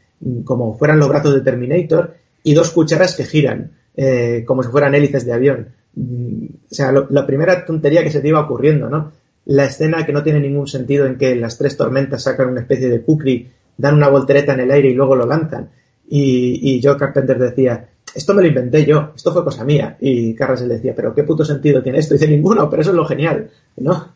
como 0.44 0.77
fueran 0.77 0.98
los 0.98 1.09
brazos 1.09 1.35
de 1.35 1.43
Terminator, 1.43 2.14
y 2.43 2.55
dos 2.55 2.70
cucharas 2.70 3.16
que 3.16 3.24
giran, 3.24 3.73
eh, 3.97 4.44
como 4.47 4.62
si 4.62 4.70
fueran 4.70 4.94
hélices 4.94 5.27
de 5.27 5.32
avión. 5.32 5.68
Mm, 5.94 6.44
o 6.70 6.74
sea, 6.74 6.93
la 7.10 7.27
primera 7.27 7.64
tontería 7.64 8.02
que 8.02 8.10
se 8.10 8.20
te 8.20 8.28
iba 8.28 8.40
ocurriendo, 8.40 8.89
¿no? 8.89 9.12
La 9.47 9.64
escena 9.64 10.05
que 10.05 10.12
no 10.12 10.23
tiene 10.23 10.40
ningún 10.40 10.66
sentido 10.66 11.06
en 11.06 11.16
que 11.16 11.35
las 11.36 11.59
tres 11.59 11.77
tormentas 11.77 12.23
sacan 12.23 12.48
una 12.48 12.60
especie 12.60 12.89
de 12.89 13.02
kukri, 13.02 13.51
dan 13.77 13.94
una 13.94 14.09
voltereta 14.09 14.55
en 14.55 14.60
el 14.60 14.70
aire 14.70 14.90
y 14.90 14.94
luego 14.94 15.14
lo 15.14 15.27
lanzan. 15.27 15.70
Y, 16.09 16.77
y 16.77 16.82
Joe 16.82 16.97
Carpenter 16.97 17.39
decía, 17.39 17.89
esto 18.14 18.32
me 18.32 18.43
lo 18.43 18.48
inventé 18.48 18.85
yo, 18.85 19.12
esto 19.14 19.32
fue 19.32 19.44
cosa 19.44 19.64
mía. 19.64 19.97
Y 20.01 20.35
Carras 20.35 20.62
le 20.62 20.74
decía, 20.74 20.94
pero 20.94 21.14
¿qué 21.14 21.23
puto 21.23 21.44
sentido 21.44 21.82
tiene 21.82 21.98
esto? 21.98 22.14
Y 22.14 22.18
dice, 22.18 22.31
ninguno, 22.31 22.68
pero 22.70 22.82
eso 22.82 22.90
es 22.90 22.97
lo 22.97 23.05
genial, 23.05 23.51
¿no? 23.77 24.09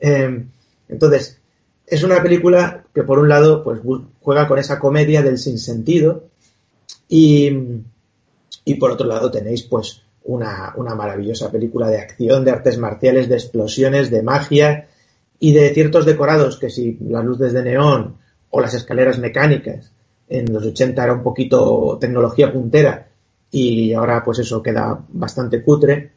Entonces, 0.00 1.38
es 1.86 2.02
una 2.02 2.22
película 2.22 2.84
que 2.94 3.02
por 3.02 3.18
un 3.18 3.28
lado 3.28 3.62
pues 3.64 3.80
juega 4.20 4.48
con 4.48 4.58
esa 4.58 4.78
comedia 4.78 5.22
del 5.22 5.38
sinsentido 5.38 6.24
y, 7.08 7.50
y 8.64 8.74
por 8.74 8.92
otro 8.92 9.06
lado 9.06 9.30
tenéis 9.30 9.64
pues 9.64 10.02
una, 10.24 10.72
una, 10.76 10.94
maravillosa 10.94 11.50
película 11.50 11.88
de 11.88 11.98
acción, 11.98 12.44
de 12.44 12.52
artes 12.52 12.78
marciales, 12.78 13.28
de 13.28 13.34
explosiones, 13.34 14.10
de 14.10 14.22
magia 14.22 14.88
y 15.38 15.52
de 15.52 15.70
ciertos 15.74 16.06
decorados 16.06 16.58
que 16.58 16.70
si 16.70 16.96
las 17.00 17.24
luces 17.24 17.52
de 17.52 17.62
neón 17.62 18.16
o 18.50 18.60
las 18.60 18.74
escaleras 18.74 19.18
mecánicas 19.18 19.90
en 20.28 20.52
los 20.52 20.64
80 20.64 21.02
era 21.02 21.12
un 21.12 21.22
poquito 21.22 21.98
tecnología 22.00 22.52
puntera 22.52 23.08
y 23.50 23.92
ahora 23.94 24.22
pues 24.24 24.38
eso 24.38 24.62
queda 24.62 25.04
bastante 25.08 25.62
cutre, 25.62 26.12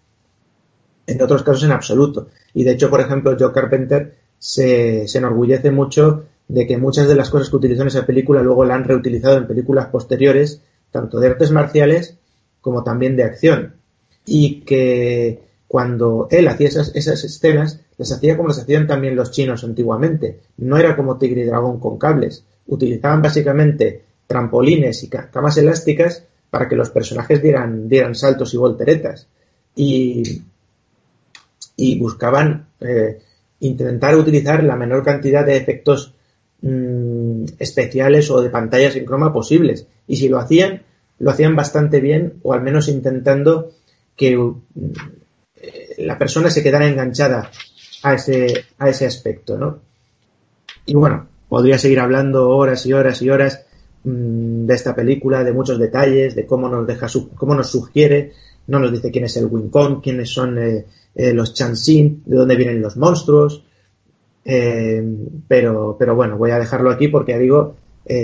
en 1.07 1.21
otros 1.21 1.43
casos 1.43 1.63
en 1.63 1.71
absoluto. 1.71 2.27
Y 2.53 2.63
de 2.63 2.71
hecho, 2.71 2.89
por 2.89 3.01
ejemplo, 3.01 3.35
Joe 3.37 3.51
Carpenter 3.51 4.15
se, 4.37 5.05
enorgullece 5.17 5.71
mucho 5.71 6.25
de 6.47 6.67
que 6.67 6.77
muchas 6.77 7.07
de 7.07 7.15
las 7.15 7.29
cosas 7.29 7.49
que 7.49 7.55
utilizó 7.55 7.81
en 7.81 7.87
esa 7.87 8.05
película 8.05 8.41
luego 8.41 8.65
la 8.65 8.75
han 8.75 8.83
reutilizado 8.83 9.37
en 9.37 9.47
películas 9.47 9.87
posteriores, 9.87 10.61
tanto 10.91 11.19
de 11.19 11.27
artes 11.27 11.51
marciales 11.51 12.17
como 12.61 12.83
también 12.83 13.15
de 13.15 13.23
acción. 13.23 13.75
Y 14.25 14.61
que 14.61 15.43
cuando 15.67 16.27
él 16.29 16.47
hacía 16.47 16.67
esas, 16.67 16.95
escenas, 16.95 17.79
las 17.97 18.11
hacía 18.11 18.37
como 18.37 18.49
las 18.49 18.59
hacían 18.59 18.87
también 18.87 19.15
los 19.15 19.31
chinos 19.31 19.63
antiguamente. 19.63 20.41
No 20.57 20.77
era 20.77 20.95
como 20.95 21.17
Tigre 21.17 21.41
y 21.41 21.45
Dragón 21.45 21.79
con 21.79 21.97
cables. 21.97 22.45
Utilizaban 22.67 23.21
básicamente 23.21 24.03
trampolines 24.27 25.03
y 25.03 25.09
camas 25.09 25.57
elásticas 25.57 26.23
para 26.49 26.69
que 26.69 26.75
los 26.75 26.89
personajes 26.89 27.41
dieran 27.41 28.15
saltos 28.15 28.53
y 28.53 28.57
volteretas. 28.57 29.27
Y, 29.75 30.43
y 31.75 31.97
buscaban 31.99 32.67
eh, 32.79 33.19
intentar 33.59 34.15
utilizar 34.15 34.63
la 34.63 34.75
menor 34.75 35.03
cantidad 35.03 35.45
de 35.45 35.57
efectos 35.57 36.13
mmm, 36.61 37.45
especiales 37.59 38.29
o 38.29 38.41
de 38.41 38.49
pantallas 38.49 38.95
en 38.95 39.05
croma 39.05 39.33
posibles. 39.33 39.87
Y 40.07 40.17
si 40.17 40.29
lo 40.29 40.39
hacían, 40.39 40.83
lo 41.19 41.31
hacían 41.31 41.55
bastante 41.55 41.99
bien 41.99 42.35
o 42.43 42.53
al 42.53 42.61
menos 42.61 42.87
intentando 42.89 43.71
que 44.15 44.37
uh, 44.37 44.61
la 45.97 46.17
persona 46.17 46.49
se 46.49 46.61
quedara 46.61 46.87
enganchada 46.87 47.49
a 48.03 48.13
ese, 48.13 48.65
a 48.77 48.89
ese 48.89 49.05
aspecto, 49.05 49.57
¿no? 49.57 49.79
Y 50.85 50.93
bueno, 50.93 51.27
podría 51.47 51.77
seguir 51.77 52.01
hablando 52.01 52.49
horas 52.49 52.85
y 52.85 52.93
horas 52.93 53.21
y 53.21 53.29
horas 53.29 53.65
mmm, 54.03 54.65
de 54.65 54.73
esta 54.73 54.93
película, 54.93 55.43
de 55.43 55.53
muchos 55.53 55.79
detalles, 55.79 56.35
de 56.35 56.45
cómo 56.45 56.67
nos 56.67 56.85
deja, 56.85 57.07
cómo 57.35 57.55
nos 57.55 57.71
sugiere 57.71 58.33
no 58.67 58.79
nos 58.79 58.91
dice 58.91 59.11
quién 59.11 59.25
es 59.25 59.35
el 59.37 59.45
Wincon, 59.45 60.01
quiénes 60.01 60.29
son 60.29 60.57
eh, 60.57 60.85
eh, 61.15 61.33
los 61.33 61.53
Chansin, 61.53 62.23
de 62.25 62.35
dónde 62.35 62.55
vienen 62.55 62.81
los 62.81 62.97
monstruos. 62.97 63.63
Eh, 64.45 65.03
pero, 65.47 65.95
pero 65.97 66.15
bueno, 66.15 66.37
voy 66.37 66.51
a 66.51 66.59
dejarlo 66.59 66.91
aquí 66.91 67.07
porque 67.07 67.37
digo, 67.37 67.75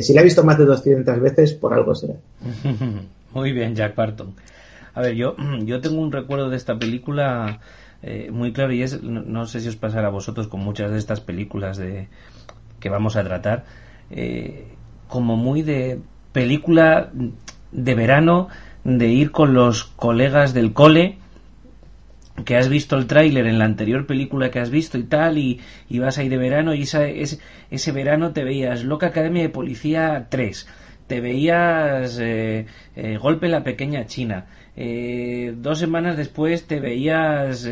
si 0.01 0.13
la 0.13 0.21
he 0.21 0.23
visto 0.23 0.43
más 0.43 0.57
de 0.57 0.65
200 0.65 1.19
veces, 1.21 1.53
por 1.53 1.73
algo 1.73 1.95
será. 1.95 2.15
Muy 3.33 3.51
bien, 3.53 3.75
Jack 3.75 3.95
Barton. 3.95 4.33
A 4.93 5.01
ver, 5.01 5.15
yo, 5.15 5.35
yo 5.63 5.81
tengo 5.81 6.01
un 6.01 6.11
recuerdo 6.11 6.49
de 6.49 6.57
esta 6.57 6.77
película 6.77 7.59
muy 8.31 8.53
claro 8.53 8.71
y 8.71 8.81
es, 8.81 9.03
no, 9.03 9.45
sé 9.45 9.59
si 9.59 9.67
os 9.67 9.75
pasará 9.75 10.07
a 10.07 10.09
vosotros 10.09 10.47
con 10.47 10.61
muchas 10.61 10.89
de 10.89 10.97
estas 10.97 11.19
películas 11.19 11.75
de 11.75 12.07
que 12.79 12.87
vamos 12.87 13.17
a 13.17 13.25
tratar, 13.25 13.65
como 15.09 15.35
muy 15.35 15.63
de 15.63 15.99
película 16.31 17.11
de 17.73 17.95
verano 17.95 18.47
de 18.83 19.07
ir 19.07 19.31
con 19.31 19.53
los 19.53 19.83
colegas 19.83 20.53
del 20.53 20.73
cole 20.73 21.17
que 22.45 22.57
has 22.57 22.69
visto 22.69 22.95
el 22.97 23.07
tráiler 23.07 23.47
en 23.47 23.59
la 23.59 23.65
anterior 23.65 24.05
película 24.05 24.51
que 24.51 24.59
has 24.59 24.69
visto 24.69 24.97
y 24.97 25.03
tal, 25.03 25.37
y, 25.37 25.59
y 25.89 25.99
vas 25.99 26.17
ahí 26.17 26.29
de 26.29 26.37
verano 26.37 26.73
y 26.73 26.83
ese, 26.83 27.91
verano 27.91 28.31
te 28.31 28.43
veías 28.43 28.83
Loca 28.83 29.07
Academia 29.07 29.43
de 29.43 29.49
Policía 29.49 30.27
3, 30.29 30.67
te 31.07 31.21
veías 31.21 32.19
eh, 32.19 32.65
eh, 32.95 33.17
Golpe 33.17 33.47
la 33.47 33.63
Pequeña 33.63 34.05
China, 34.05 34.47
eh, 34.75 35.53
dos 35.57 35.79
semanas 35.79 36.17
después 36.17 36.67
te 36.67 36.79
veías 36.79 37.67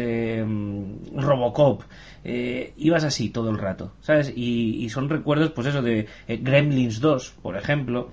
Robocop, 1.15 1.83
ibas 2.23 3.03
así 3.03 3.29
todo 3.29 3.49
el 3.49 3.57
rato, 3.57 3.93
¿sabes? 4.01 4.33
Y, 4.35 4.83
y, 4.83 4.89
son 4.89 5.09
recuerdos, 5.09 5.51
pues 5.51 5.67
eso, 5.67 5.81
de 5.81 6.07
Gremlins 6.27 6.99
2, 6.99 7.35
por 7.41 7.57
ejemplo, 7.57 8.09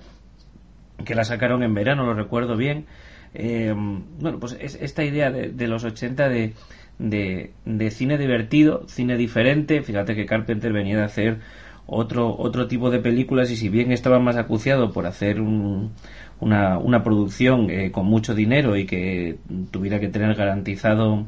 que 1.03 1.15
la 1.15 1.25
sacaron 1.25 1.63
en 1.63 1.73
verano, 1.73 2.05
lo 2.05 2.13
recuerdo 2.13 2.55
bien. 2.55 2.85
Eh, 3.35 3.73
bueno, 4.19 4.39
pues 4.39 4.57
es 4.59 4.75
esta 4.81 5.03
idea 5.03 5.29
de, 5.29 5.67
los 5.67 5.83
80 5.83 6.29
de, 6.29 6.53
de, 6.97 7.91
cine 7.91 8.17
divertido, 8.17 8.87
cine 8.87 9.17
diferente. 9.17 9.81
Fíjate 9.81 10.15
que 10.15 10.25
Carpenter 10.25 10.71
venía 10.71 10.97
de 10.97 11.03
hacer 11.03 11.39
otro, 11.85 12.35
otro 12.37 12.67
tipo 12.67 12.89
de 12.89 12.99
películas 12.99 13.51
y 13.51 13.57
si 13.57 13.69
bien 13.69 13.91
estaba 13.91 14.19
más 14.19 14.37
acuciado 14.37 14.91
por 14.91 15.05
hacer 15.05 15.41
una, 15.41 16.77
una, 16.79 17.03
producción 17.03 17.69
eh, 17.69 17.91
con 17.91 18.05
mucho 18.05 18.33
dinero 18.33 18.77
y 18.77 18.85
que 18.85 19.37
tuviera 19.71 19.99
que 19.99 20.07
tener 20.07 20.33
garantizado 20.35 21.25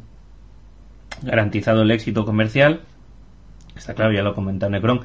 garantizado 1.22 1.82
el 1.82 1.92
éxito 1.92 2.26
comercial, 2.26 2.82
está 3.76 3.94
claro, 3.94 4.14
ya 4.14 4.22
lo 4.22 4.36
comentado 4.36 4.72
Necron, 4.72 5.02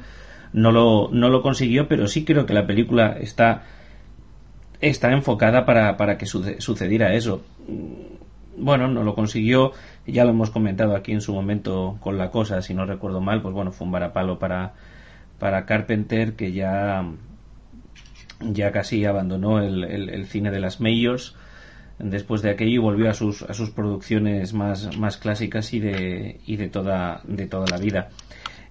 no 0.53 0.71
lo, 0.71 1.09
no 1.11 1.29
lo 1.29 1.41
consiguió, 1.41 1.87
pero 1.87 2.07
sí 2.07 2.23
creo 2.23 2.45
que 2.45 2.53
la 2.53 2.67
película 2.67 3.17
está 3.19 3.63
está 4.89 5.13
enfocada 5.13 5.65
para, 5.65 5.95
para 5.95 6.17
que 6.17 6.25
sucediera 6.25 7.13
eso. 7.13 7.41
Bueno, 8.57 8.87
no 8.89 9.03
lo 9.03 9.15
consiguió, 9.15 9.71
ya 10.05 10.25
lo 10.25 10.31
hemos 10.31 10.51
comentado 10.51 10.95
aquí 10.95 11.13
en 11.13 11.21
su 11.21 11.33
momento 11.33 11.97
con 12.01 12.17
la 12.17 12.29
cosa, 12.29 12.61
si 12.61 12.73
no 12.73 12.85
recuerdo 12.85 13.21
mal, 13.21 13.41
pues 13.41 13.53
bueno, 13.53 13.71
fue 13.71 13.85
un 13.85 13.93
varapalo 13.93 14.37
para, 14.37 14.73
para 15.39 15.65
Carpenter 15.65 16.35
que 16.35 16.51
ya, 16.51 17.09
ya 18.41 18.71
casi 18.71 19.05
abandonó 19.05 19.59
el, 19.59 20.25
cine 20.27 20.51
de 20.51 20.59
las 20.59 20.81
majors 20.81 21.35
después 21.97 22.41
de 22.41 22.51
aquello 22.51 22.73
y 22.73 22.77
volvió 22.77 23.09
a 23.09 23.13
sus, 23.13 23.41
a 23.43 23.53
sus 23.53 23.69
producciones 23.69 24.53
más, 24.53 24.97
más 24.97 25.17
clásicas 25.17 25.73
y 25.73 25.79
de, 25.79 26.41
y 26.45 26.57
de, 26.57 26.67
toda, 26.67 27.21
de 27.23 27.47
toda 27.47 27.65
la 27.71 27.77
vida. 27.77 28.09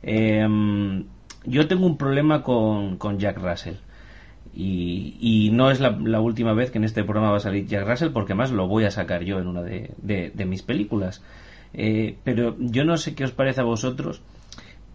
Em, 0.02 1.06
yo 1.44 1.66
tengo 1.66 1.86
un 1.86 1.96
problema 1.96 2.42
con, 2.42 2.98
con 2.98 3.18
Jack 3.18 3.38
Russell. 3.38 3.76
Y, 4.54 5.50
no 5.52 5.70
es 5.70 5.80
la, 5.80 6.20
última 6.20 6.52
vez 6.52 6.70
que 6.70 6.78
en 6.78 6.84
este 6.84 7.04
programa 7.04 7.30
va 7.30 7.38
a 7.38 7.40
salir 7.40 7.66
Jack 7.66 7.86
Russell, 7.86 8.10
porque 8.10 8.34
más 8.34 8.50
lo 8.50 8.68
voy 8.68 8.84
a 8.84 8.90
sacar 8.90 9.24
yo 9.24 9.38
en 9.38 9.46
una 9.46 9.62
de, 9.62 10.46
mis 10.46 10.62
películas. 10.62 11.22
Eh, 11.74 12.16
pero 12.22 12.56
yo 12.58 12.84
no 12.84 12.96
sé 12.98 13.14
qué 13.14 13.24
os 13.24 13.32
parece 13.32 13.62
a 13.62 13.64
vosotros, 13.64 14.20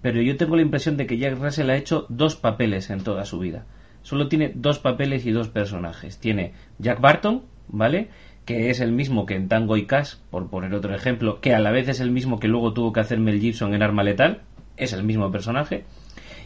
pero 0.02 0.22
yo 0.22 0.38
tengo 0.38 0.56
la 0.56 0.62
impresión 0.62 0.96
de 0.96 1.08
que 1.08 1.18
Jack 1.18 1.40
Russell 1.40 1.70
ha 1.72 1.76
hecho 1.76 2.06
dos 2.10 2.36
papeles 2.36 2.90
en 2.92 3.04
toda 3.04 3.26
su 3.26 3.40
vida. 3.40 3.66
Solo 4.04 4.28
tiene 4.28 4.52
dos 4.56 4.80
papeles 4.80 5.26
y 5.26 5.32
dos 5.32 5.50
personajes. 5.50 6.20
Tiene 6.20 6.54
Jack 6.78 7.02
Barton, 7.02 7.44
¿vale? 7.68 8.10
Que 8.46 8.70
es 8.70 8.80
el 8.80 8.92
mismo 8.92 9.26
que 9.26 9.36
en 9.36 9.50
Tango 9.50 9.76
y 9.76 9.86
Cash, 9.86 10.16
por 10.30 10.50
poner 10.50 10.74
otro 10.74 10.96
ejemplo, 10.96 11.42
que 11.42 11.54
a 11.54 11.60
la 11.60 11.72
vez 11.72 11.90
es 11.90 12.00
el 12.00 12.12
mismo 12.12 12.40
que 12.40 12.48
luego 12.48 12.74
tuvo 12.74 12.94
que 12.94 13.02
hacer 13.02 13.20
Mel 13.20 13.42
Gibson 13.42 13.74
en 13.74 13.84
Arma 13.84 14.04
Letal, 14.04 14.44
es 14.78 14.94
el 14.94 15.04
mismo 15.04 15.32
personaje. 15.32 15.84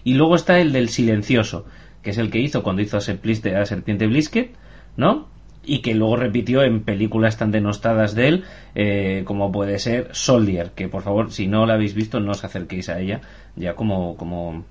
Y 0.04 0.16
luego 0.16 0.36
está 0.36 0.60
el 0.60 0.72
del 0.72 0.90
silencioso, 0.90 1.66
que 2.02 2.12
es 2.12 2.18
el 2.18 2.32
que 2.32 2.40
hizo 2.40 2.64
cuando 2.64 2.82
hizo 2.82 2.98
a, 2.98 3.02
Serpiente 3.02 4.08
Blisket, 4.08 4.56
¿no? 4.98 5.28
Y 5.64 5.80
que 5.82 5.94
luego 5.94 6.16
repitió 6.16 6.64
en 6.64 6.84
películas 6.84 7.38
tan 7.38 7.52
denostadas 7.52 8.16
de 8.16 8.28
él 8.28 8.44
eh, 8.74 9.24
como 9.26 9.52
puede 9.52 9.78
ser 9.78 10.10
Soldier, 10.14 10.72
que 10.72 10.88
por 10.88 11.04
favor, 11.04 11.32
si 11.32 11.48
no 11.48 11.66
la 11.66 11.76
habéis 11.76 11.94
visto, 11.94 12.20
no 12.20 12.32
os 12.32 12.44
acerquéis 12.44 12.90
a 12.90 13.00
ella, 13.00 13.22
ya 13.56 13.76
como, 13.76 14.18
como 14.18 14.66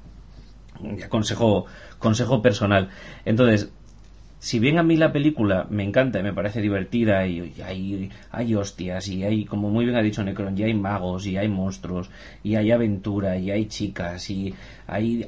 ya 0.96 1.08
consejo, 1.08 1.66
consejo 1.98 2.42
personal. 2.42 2.88
Entonces, 3.24 3.72
si 4.40 4.58
bien 4.58 4.78
a 4.78 4.82
mí 4.82 4.96
la 4.96 5.12
película 5.12 5.66
me 5.68 5.84
encanta 5.84 6.18
y 6.18 6.22
me 6.22 6.32
parece 6.32 6.62
divertida 6.62 7.26
y, 7.26 7.52
hay, 7.62 8.08
hay 8.30 8.54
hostias 8.54 9.06
y 9.08 9.22
hay, 9.22 9.44
como 9.44 9.68
muy 9.68 9.84
bien 9.84 9.98
ha 9.98 10.02
dicho 10.02 10.24
Necron, 10.24 10.56
y 10.56 10.62
hay 10.62 10.72
magos 10.72 11.26
y 11.26 11.36
hay 11.36 11.46
monstruos 11.46 12.10
y 12.42 12.54
hay 12.54 12.70
aventura 12.70 13.36
y 13.36 13.50
hay 13.50 13.66
chicas 13.66 14.30
y 14.30 14.54
hay, 14.86 15.26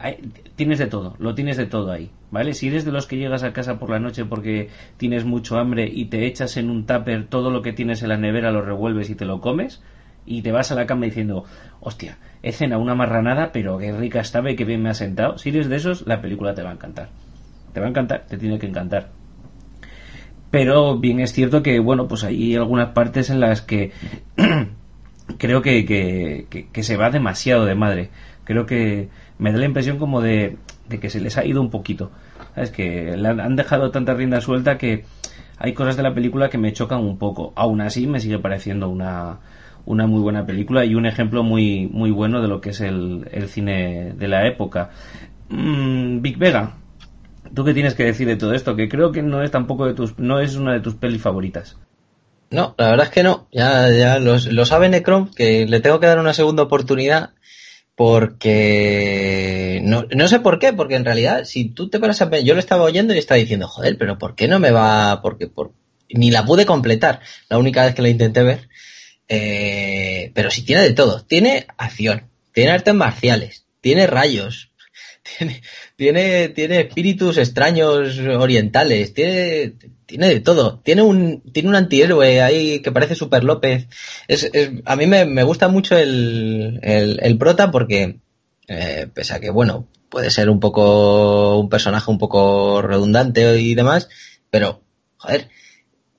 tienes 0.57 0.79
de 0.79 0.87
todo, 0.87 1.15
lo 1.19 1.35
tienes 1.35 1.59
de 1.59 1.67
todo 1.67 1.93
ahí, 1.93 2.11
¿vale? 2.31 2.55
Si 2.55 2.69
eres 2.69 2.87
de 2.87 2.91
los 2.91 3.07
que 3.07 3.19
llegas 3.19 3.43
a 3.43 3.53
casa 3.53 3.79
por 3.79 3.91
la 3.91 4.01
noche 4.01 4.25
porque 4.25 4.71
tienes 4.97 5.27
mucho 5.27 5.59
hambre 5.59 5.91
y 5.93 6.07
te 6.07 6.25
echas 6.27 6.57
en 6.57 6.71
un 6.71 6.87
tupper 6.87 7.27
todo 7.27 7.51
lo 7.51 7.61
que 7.61 7.75
tienes 7.75 8.03
en 8.03 8.09
la 8.09 8.17
nevera, 8.17 8.51
lo 8.51 8.63
revuelves 8.63 9.11
y 9.11 9.15
te 9.15 9.27
lo 9.27 9.43
comes 9.43 9.83
y 10.25 10.41
te 10.41 10.53
vas 10.53 10.73
a 10.73 10.75
la 10.75 10.87
cama 10.87 11.05
diciendo, 11.05 11.45
hostia, 11.81 12.17
he 12.43 12.53
cenado 12.53 12.81
una 12.81 12.95
marranada 12.95 13.53
pero 13.53 13.77
qué 13.77 13.93
rica 13.93 14.21
estaba 14.21 14.51
y 14.51 14.57
qué 14.57 14.65
bien 14.65 14.83
me 14.83 14.89
ha 14.89 14.95
sentado, 14.95 15.37
si 15.37 15.51
eres 15.51 15.69
de 15.69 15.77
esos, 15.77 16.07
la 16.07 16.23
película 16.23 16.55
te 16.55 16.63
va 16.63 16.71
a 16.71 16.75
encantar 16.75 17.11
te 17.73 17.81
va 17.81 17.87
a 17.87 17.91
encantar, 17.91 18.27
te 18.29 18.39
tiene 18.39 18.59
que 18.59 18.67
encantar. 18.67 19.11
Pero 20.53 20.99
bien 20.99 21.19
es 21.21 21.33
cierto 21.33 21.63
que, 21.63 21.81
bueno, 21.81 22.09
pues 22.09 22.25
hay 22.25 22.55
algunas 22.57 22.91
partes 22.91 23.31
en 23.31 23.41
las 23.41 23.63
que 23.63 23.93
creo 25.39 25.63
que, 25.63 25.87
que, 25.87 26.83
se 26.83 26.97
va 26.99 27.09
demasiado 27.09 27.65
de 27.65 27.75
madre. 27.75 28.11
Creo 28.45 28.67
que 28.67 29.09
me 29.39 29.51
da 29.51 29.59
la 29.59 29.65
impresión 29.65 29.99
como 29.99 30.21
de, 30.21 30.59
que 31.01 31.09
se 31.09 31.21
les 31.21 31.39
ha 31.39 31.47
ido 31.47 31.63
un 31.63 31.71
poquito. 31.71 32.11
Es 32.55 32.71
que 32.71 33.15
han 33.15 33.57
dejado 33.57 33.91
tanta 33.91 34.13
rienda 34.13 34.43
suelta 34.43 34.77
que 34.77 35.05
hay 35.57 35.73
cosas 35.73 35.97
de 35.97 36.03
la 36.03 36.13
película 36.13 36.51
que 36.51 36.59
me 36.59 36.75
chocan 36.75 37.01
un 37.01 37.17
poco. 37.17 37.55
Aún 37.57 37.81
así 37.81 38.07
me 38.07 38.21
sigue 38.21 38.39
pareciendo 38.39 38.91
una, 38.91 39.39
una 39.87 40.07
muy 40.07 40.21
buena 40.21 40.45
película 40.45 40.85
y 40.85 40.95
un 40.95 41.07
ejemplo 41.07 41.43
muy, 41.43 41.89
muy 41.91 42.11
bueno 42.11 42.43
de 42.43 42.49
lo 42.49 42.61
que 42.61 42.71
es 42.71 42.83
el, 42.83 43.27
el 43.33 43.49
cine 43.49 44.13
de 44.19 44.29
la 44.29 44.47
época. 44.47 44.91
Mm, 45.49 46.21
Big 46.21 46.37
Vega, 46.37 46.75
¿Tú 47.55 47.65
qué 47.65 47.75
tienes 47.75 47.95
que 47.95 48.05
decir 48.05 48.27
de 48.27 48.37
todo 48.37 48.55
esto? 48.55 48.77
Que 48.77 48.89
creo 48.89 49.13
que 49.13 49.23
no 49.23 49.43
es 49.43 49.51
tampoco 49.51 49.87
de 49.87 49.95
tus, 49.95 50.19
no 50.19 50.41
es 50.41 50.57
una 50.57 50.73
de 50.73 50.81
tus 50.81 50.95
pelis 50.95 51.21
favoritas. 51.21 51.77
No, 52.51 52.75
la 52.79 52.91
verdad 52.91 53.07
es 53.07 53.13
que 53.13 53.23
no. 53.23 53.49
Ya, 53.51 53.91
ya 53.91 54.19
lo, 54.19 54.67
sabe 54.67 54.89
Necron, 54.89 55.31
que 55.35 55.67
le 55.67 55.81
tengo 55.81 56.01
que 56.01 56.07
dar 56.07 56.19
una 56.19 56.35
segunda 56.35 56.63
oportunidad 56.63 57.31
porque 57.95 59.81
no, 59.85 60.05
no 60.15 60.29
sé 60.29 60.41
por 60.41 60.59
qué, 60.59 60.73
porque 60.73 60.97
en 60.97 61.05
realidad 61.05 61.45
si 61.45 61.67
tú 61.67 61.89
te 61.89 61.99
paras 61.99 62.21
a 62.23 62.39
yo 62.41 62.55
lo 62.55 62.61
estaba 62.61 62.85
oyendo 62.85 63.15
y 63.15 63.19
estaba 63.19 63.39
diciendo, 63.39 63.69
joder, 63.69 63.97
pero 63.99 64.19
¿por 64.19 64.35
qué 64.35 64.49
no 64.49 64.59
me 64.59 64.71
va? 64.71 65.21
Porque 65.23 65.47
por, 65.47 65.73
ni 66.11 66.31
la 66.31 66.45
pude 66.45 66.67
completar 66.67 67.21
la 67.49 67.59
única 67.59 67.85
vez 67.85 67.95
que 67.95 68.03
la 68.03 68.09
intenté 68.09 68.43
ver. 68.43 68.69
Eh, 69.29 70.31
pero 70.35 70.51
sí 70.51 70.63
tiene 70.63 70.83
de 70.83 70.93
todo. 70.93 71.25
Tiene 71.25 71.67
acción, 71.79 72.29
tiene 72.53 72.73
artes 72.73 72.95
marciales, 72.95 73.65
tiene 73.81 74.07
rayos, 74.07 74.73
tiene, 75.39 75.63
tiene, 75.97 76.49
tiene 76.49 76.81
espíritus 76.81 77.39
extraños 77.39 78.19
orientales, 78.19 79.15
tiene, 79.15 79.75
tiene 80.07 80.29
de 80.29 80.41
todo. 80.41 80.81
Tiene 80.81 81.03
un, 81.03 81.43
tiene 81.53 81.69
un 81.69 81.75
antihéroe 81.75 82.43
ahí 82.43 82.81
que 82.81 82.93
parece 82.93 83.15
Super 83.15 83.45
López. 83.45 83.89
Es, 84.29 84.51
a 84.85 84.97
mí 84.97 85.07
me, 85.07 85.43
gusta 85.43 85.69
mucho 85.69 85.97
el, 85.97 86.81
el, 86.83 87.39
prota 87.39 87.71
porque, 87.71 88.21
eh, 88.69 89.09
pese 89.13 89.35
a 89.35 89.41
que, 89.41 89.51
bueno, 89.51 89.89
puede 90.09 90.31
ser 90.31 90.51
un 90.51 90.61
poco, 90.61 91.59
un 91.59 91.69
personaje 91.69 92.11
un 92.11 92.19
poco 92.19 92.83
redundante 92.83 93.61
y 93.61 93.75
demás, 93.75 94.09
pero, 94.51 94.83
joder, 95.17 95.49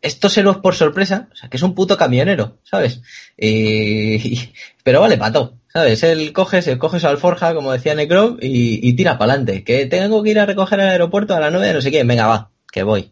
estos 0.01 0.37
héroes 0.37 0.57
por 0.57 0.75
sorpresa, 0.75 1.29
o 1.31 1.35
sea, 1.35 1.49
que 1.49 1.57
es 1.57 1.63
un 1.63 1.75
puto 1.75 1.97
camionero, 1.97 2.57
¿sabes? 2.63 3.01
pero 4.83 5.01
vale, 5.01 5.17
pato, 5.17 5.57
¿sabes? 5.73 6.03
Él 6.03 6.33
coge, 6.33 6.61
se 6.61 6.77
coge 6.77 6.99
su 6.99 7.07
alforja, 7.07 7.55
como 7.55 7.71
decía 7.71 7.95
Necro, 7.95 8.37
y, 8.39 8.93
tira 8.93 9.17
para 9.17 9.33
adelante. 9.33 9.63
Que 9.63 9.85
tengo 9.87 10.21
que 10.21 10.29
ir 10.29 10.39
a 10.39 10.45
recoger 10.45 10.79
al 10.79 10.89
aeropuerto 10.89 11.35
a 11.35 11.39
las 11.39 11.51
nueve, 11.51 11.73
no 11.73 11.81
sé 11.81 11.89
quién, 11.89 12.07
venga, 12.07 12.27
va, 12.27 12.51
que 12.71 12.83
voy. 12.83 13.11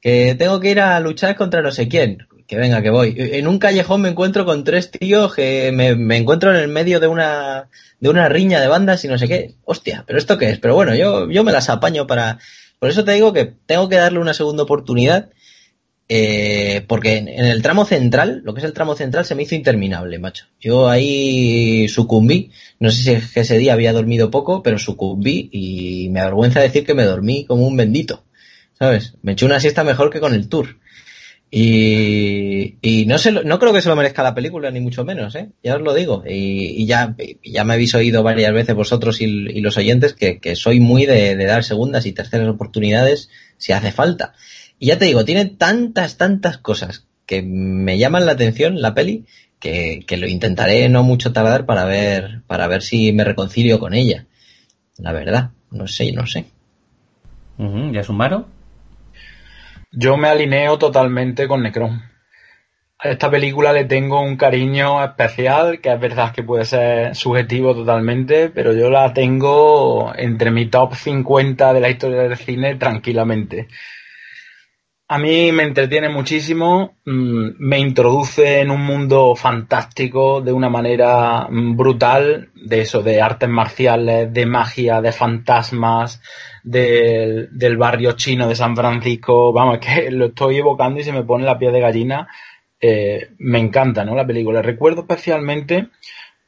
Que 0.00 0.34
tengo 0.34 0.60
que 0.60 0.70
ir 0.70 0.80
a 0.80 0.98
luchar 1.00 1.36
contra 1.36 1.60
no 1.60 1.72
sé 1.72 1.88
quién, 1.88 2.26
que 2.46 2.56
venga, 2.56 2.80
que 2.80 2.88
voy. 2.88 3.14
En 3.16 3.46
un 3.46 3.58
callejón 3.58 4.00
me 4.00 4.08
encuentro 4.08 4.46
con 4.46 4.64
tres 4.64 4.90
tíos 4.90 5.34
que 5.34 5.72
me, 5.72 5.94
me 5.94 6.16
encuentro 6.16 6.50
en 6.50 6.56
el 6.56 6.68
medio 6.68 7.00
de 7.00 7.06
una, 7.06 7.68
de 8.00 8.08
una 8.08 8.28
riña 8.30 8.60
de 8.60 8.68
bandas 8.68 9.04
y 9.04 9.08
no 9.08 9.18
sé 9.18 9.28
qué. 9.28 9.54
Hostia, 9.64 10.04
pero 10.06 10.18
esto 10.18 10.38
qué 10.38 10.50
es? 10.50 10.58
Pero 10.58 10.74
bueno, 10.74 10.94
yo, 10.94 11.30
yo 11.30 11.44
me 11.44 11.52
las 11.52 11.68
apaño 11.68 12.06
para, 12.06 12.38
por 12.78 12.88
eso 12.88 13.04
te 13.04 13.12
digo 13.12 13.34
que 13.34 13.44
tengo 13.66 13.90
que 13.90 13.96
darle 13.96 14.20
una 14.20 14.32
segunda 14.32 14.62
oportunidad 14.62 15.28
eh, 16.12 16.84
porque 16.88 17.18
en, 17.18 17.28
el 17.28 17.62
tramo 17.62 17.84
central, 17.84 18.42
lo 18.44 18.52
que 18.52 18.58
es 18.58 18.64
el 18.64 18.72
tramo 18.72 18.96
central, 18.96 19.24
se 19.24 19.36
me 19.36 19.44
hizo 19.44 19.54
interminable, 19.54 20.18
macho. 20.18 20.46
Yo 20.58 20.88
ahí 20.88 21.86
sucumbí, 21.86 22.50
no 22.80 22.90
sé 22.90 23.20
si 23.20 23.38
ese 23.38 23.58
día 23.58 23.74
había 23.74 23.92
dormido 23.92 24.28
poco, 24.28 24.60
pero 24.60 24.76
sucumbí 24.80 25.48
y 25.52 26.08
me 26.10 26.18
avergüenza 26.18 26.58
decir 26.58 26.84
que 26.84 26.94
me 26.94 27.04
dormí 27.04 27.44
como 27.44 27.64
un 27.64 27.76
bendito, 27.76 28.24
¿sabes? 28.76 29.14
Me 29.22 29.32
eché 29.32 29.46
una 29.46 29.60
siesta 29.60 29.84
mejor 29.84 30.10
que 30.10 30.18
con 30.18 30.34
el 30.34 30.48
tour. 30.48 30.80
Y, 31.52 32.76
y 32.82 33.06
no, 33.06 33.18
sé, 33.18 33.30
no 33.30 33.58
creo 33.60 33.72
que 33.72 33.82
se 33.82 33.88
lo 33.88 33.94
merezca 33.94 34.24
la 34.24 34.34
película, 34.34 34.72
ni 34.72 34.80
mucho 34.80 35.04
menos, 35.04 35.36
¿eh? 35.36 35.50
Ya 35.62 35.76
os 35.76 35.82
lo 35.82 35.94
digo. 35.94 36.24
Y, 36.26 36.86
ya, 36.86 37.16
ya 37.44 37.64
me 37.64 37.74
habéis 37.74 37.94
oído 37.94 38.24
varias 38.24 38.52
veces 38.52 38.74
vosotros 38.74 39.20
y, 39.20 39.60
los 39.60 39.76
oyentes 39.76 40.14
que, 40.14 40.56
soy 40.56 40.80
muy 40.80 41.06
de, 41.06 41.36
dar 41.36 41.62
segundas 41.62 42.06
y 42.06 42.12
terceras 42.12 42.48
oportunidades 42.48 43.30
si 43.58 43.72
hace 43.72 43.92
falta. 43.92 44.34
Y 44.80 44.86
ya 44.86 44.98
te 44.98 45.04
digo, 45.04 45.24
tiene 45.26 45.44
tantas, 45.44 46.16
tantas 46.16 46.56
cosas 46.58 47.06
que 47.26 47.42
me 47.42 47.98
llaman 47.98 48.24
la 48.24 48.32
atención 48.32 48.80
la 48.80 48.94
peli 48.94 49.26
que, 49.60 50.02
que 50.06 50.16
lo 50.16 50.26
intentaré 50.26 50.88
no 50.88 51.02
mucho 51.02 51.32
tardar 51.34 51.66
para 51.66 51.84
ver, 51.84 52.40
para 52.46 52.66
ver 52.66 52.80
si 52.80 53.12
me 53.12 53.22
reconcilio 53.22 53.78
con 53.78 53.92
ella. 53.92 54.24
La 54.96 55.12
verdad, 55.12 55.50
no 55.70 55.86
sé, 55.86 56.12
no 56.12 56.26
sé. 56.26 56.46
¿Ya 57.92 58.02
sumaron? 58.02 58.46
Yo 59.92 60.16
me 60.16 60.28
alineo 60.28 60.78
totalmente 60.78 61.46
con 61.46 61.62
Necron. 61.62 62.02
A 62.98 63.08
esta 63.10 63.30
película 63.30 63.74
le 63.74 63.84
tengo 63.84 64.22
un 64.22 64.36
cariño 64.36 65.04
especial, 65.04 65.80
que 65.80 65.92
es 65.92 66.00
verdad 66.00 66.32
que 66.32 66.42
puede 66.42 66.64
ser 66.64 67.14
subjetivo 67.14 67.74
totalmente, 67.74 68.48
pero 68.48 68.72
yo 68.72 68.88
la 68.88 69.12
tengo 69.12 70.12
entre 70.16 70.50
mi 70.50 70.66
top 70.66 70.94
50 70.94 71.74
de 71.74 71.80
la 71.80 71.90
historia 71.90 72.22
del 72.22 72.36
cine 72.38 72.76
tranquilamente. 72.76 73.68
A 75.12 75.18
mí 75.18 75.50
me 75.50 75.64
entretiene 75.64 76.08
muchísimo, 76.08 76.94
mm, 77.04 77.54
me 77.58 77.80
introduce 77.80 78.60
en 78.60 78.70
un 78.70 78.80
mundo 78.82 79.34
fantástico 79.34 80.40
de 80.40 80.52
una 80.52 80.68
manera 80.68 81.48
mm, 81.50 81.76
brutal, 81.76 82.50
de 82.54 82.82
eso, 82.82 83.02
de 83.02 83.20
artes 83.20 83.48
marciales, 83.48 84.32
de 84.32 84.46
magia, 84.46 85.00
de 85.00 85.10
fantasmas, 85.10 86.22
del, 86.62 87.76
barrio 87.76 88.12
chino 88.12 88.46
de 88.46 88.54
San 88.54 88.76
Francisco. 88.76 89.52
Vamos, 89.52 89.78
es 89.82 89.86
que 89.86 90.10
lo 90.12 90.26
estoy 90.26 90.58
evocando 90.58 91.00
y 91.00 91.02
se 91.02 91.12
me 91.12 91.24
pone 91.24 91.44
la 91.44 91.58
piel 91.58 91.72
de 91.72 91.80
gallina. 91.80 92.28
Eh, 92.80 93.30
me 93.38 93.58
encanta, 93.58 94.04
¿no? 94.04 94.14
La 94.14 94.24
película. 94.24 94.62
Recuerdo 94.62 95.00
especialmente 95.00 95.88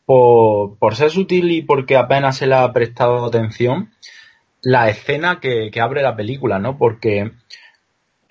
por, 0.06 0.94
ser 0.94 1.10
sutil 1.10 1.50
y 1.50 1.62
porque 1.62 1.96
apenas 1.96 2.36
se 2.36 2.46
le 2.46 2.54
ha 2.54 2.72
prestado 2.72 3.24
atención 3.24 3.90
la 4.60 4.88
escena 4.88 5.40
que 5.40 5.72
abre 5.80 6.00
la 6.02 6.14
película, 6.14 6.60
¿no? 6.60 6.78
Porque 6.78 7.32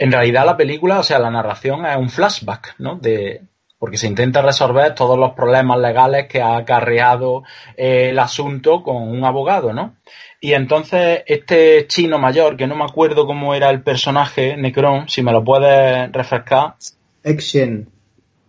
en 0.02 0.12
realidad 0.12 0.48
la 0.48 0.58
película, 0.58 0.98
o 0.98 1.04
sea, 1.04 1.20
la 1.20 1.30
narración 1.30 1.86
es 1.86 1.96
un 1.96 2.10
flashback, 2.10 2.74
¿no? 2.80 2.96
De, 2.96 3.44
porque 3.78 3.98
se 3.98 4.08
intenta 4.08 4.42
resolver 4.42 4.96
todos 4.96 5.16
los 5.16 5.34
problemas 5.34 5.78
legales 5.78 6.26
que 6.28 6.42
ha 6.42 6.58
acarreado 6.58 7.44
eh, 7.78 8.10
el 8.10 8.18
asunto 8.18 8.82
con 8.82 8.96
un 8.96 9.24
abogado, 9.24 9.74
¿no? 9.74 9.98
Y 10.40 10.54
entonces 10.54 11.22
este 11.28 11.86
chino 11.86 12.18
mayor, 12.18 12.58
que 12.58 12.66
no 12.66 12.76
me 12.76 12.84
acuerdo 12.84 13.28
cómo 13.28 13.54
era 13.54 13.70
el 13.70 13.84
personaje, 13.84 14.58
Necron, 14.58 15.08
si 15.08 15.22
me 15.22 15.32
lo 15.32 15.44
puedes 15.44 16.12
refrescar. 16.12 16.78
Exen. 17.24 17.88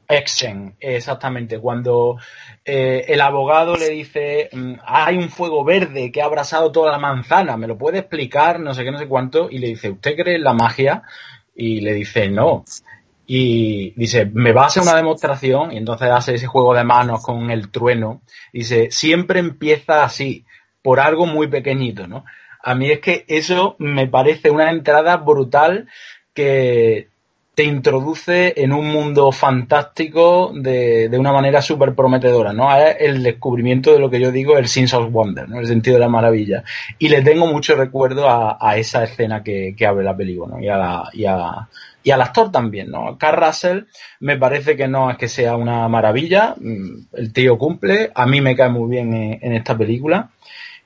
Exen, 0.09 0.75
exactamente. 0.81 1.59
Cuando 1.59 2.17
eh, 2.65 3.05
el 3.09 3.21
abogado 3.21 3.77
le 3.77 3.91
dice, 3.91 4.49
mm, 4.53 4.75
hay 4.87 5.19
un 5.19 5.29
fuego 5.29 5.65
verde 5.65 6.11
que 6.11 6.23
ha 6.23 6.27
abrasado 6.27 6.73
toda 6.73 6.93
la 6.93 6.99
manzana, 6.99 7.59
¿me 7.59 7.67
lo 7.67 7.77
puede 7.77 7.99
explicar? 7.99 8.59
No 8.59 8.73
sé 8.73 8.85
qué, 8.85 8.91
no 8.91 8.99
sé 8.99 9.07
cuánto. 9.07 9.51
Y 9.51 9.59
le 9.59 9.69
dice, 9.69 9.91
¿usted 9.91 10.17
cree 10.17 10.37
en 10.37 10.45
la 10.45 10.55
magia? 10.55 11.03
Y 11.55 11.81
le 11.81 11.95
dice, 11.95 12.29
no. 12.29 12.65
Y 13.27 13.93
dice, 13.97 14.27
me 14.27 14.53
va 14.53 14.65
a 14.65 14.67
hacer 14.67 14.83
una 14.83 14.97
demostración. 14.97 15.73
Y 15.73 15.79
entonces 15.79 16.09
hace 16.11 16.35
ese 16.35 16.47
juego 16.47 16.75
de 16.75 16.85
manos 16.85 17.23
con 17.23 17.51
el 17.51 17.71
trueno. 17.71 18.23
Dice, 18.53 18.91
siempre 18.91 19.41
empieza 19.41 20.05
así, 20.05 20.45
por 20.83 21.01
algo 21.01 21.27
muy 21.27 21.47
pequeñito, 21.47 22.07
¿no? 22.07 22.25
A 22.63 22.75
mí 22.75 22.91
es 22.91 23.01
que 23.01 23.25
eso 23.29 23.77
me 23.79 24.07
parece 24.07 24.51
una 24.51 24.71
entrada 24.71 25.17
brutal 25.17 25.89
que 26.35 27.09
te 27.55 27.65
introduce 27.65 28.55
en 28.57 28.73
un 28.73 28.87
mundo 28.87 29.31
fantástico 29.31 30.53
de, 30.55 31.11
de 31.11 31.19
una 31.19 31.33
manera 31.33 31.61
súper 31.61 31.95
prometedora, 31.95 32.55
¿no? 32.55 32.75
El 32.75 33.23
descubrimiento 33.23 33.93
de 33.93 33.99
lo 33.99 34.09
que 34.09 34.21
yo 34.21 34.33
digo, 34.33 34.57
el 34.57 34.69
sense 34.69 34.97
of 34.97 35.13
wonder, 35.13 35.49
¿no? 35.49 35.61
El 35.61 35.67
sentido 35.67 35.97
de 35.97 36.01
la 36.01 36.09
maravilla. 36.09 36.65
Y 36.99 37.11
le 37.11 37.21
tengo 37.21 37.47
mucho 37.47 37.77
recuerdo 37.77 38.27
a, 38.29 38.77
esa 38.77 39.05
escena 39.05 39.43
que, 39.43 39.75
que, 39.77 39.87
abre 39.87 40.03
la 40.03 40.17
película, 40.17 40.57
¿no? 40.57 40.63
Y, 40.63 40.69
a 40.69 40.79
la, 40.79 41.11
y, 41.13 41.27
a, 41.27 41.69
y 42.03 42.11
al 42.11 42.23
actor 42.23 42.51
también, 42.51 42.91
¿no? 42.91 43.19
Carl 43.19 43.45
Russell 43.45 43.85
me 44.21 44.39
parece 44.39 44.75
que 44.75 44.89
no 44.89 45.11
es 45.11 45.19
que 45.19 45.29
sea 45.29 45.57
una 45.57 45.87
maravilla, 45.89 46.55
mm, 46.59 47.17
el 47.19 47.33
tío 47.35 47.59
cumple, 47.59 48.13
a 48.15 48.25
mí 48.25 48.41
me 48.41 48.57
cae 48.57 48.71
muy 48.71 48.89
bien 48.89 49.13
en, 49.13 49.39
en 49.43 49.53
esta 49.53 49.77
película. 49.77 50.31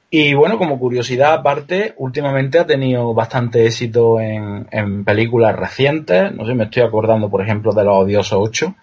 Y 0.09 0.35
bueno, 0.35 0.57
como 0.57 0.79
curiosidad 0.79 1.35
aparte, 1.35 1.95
últimamente 1.97 2.61
ha 2.61 2.67
tenido 2.67 3.13
bastante 3.13 3.67
éxito 3.67 4.21
en, 4.21 4.69
en, 4.71 5.05
películas 5.05 5.57
recientes. 5.57 6.33
No 6.33 6.47
sé, 6.47 6.55
me 6.55 6.65
estoy 6.65 6.85
acordando, 6.85 7.29
por 7.29 7.43
ejemplo, 7.43 7.73
de 7.73 7.85
Los 7.85 8.05
Odiosos 8.05 8.39
8, 8.41 8.75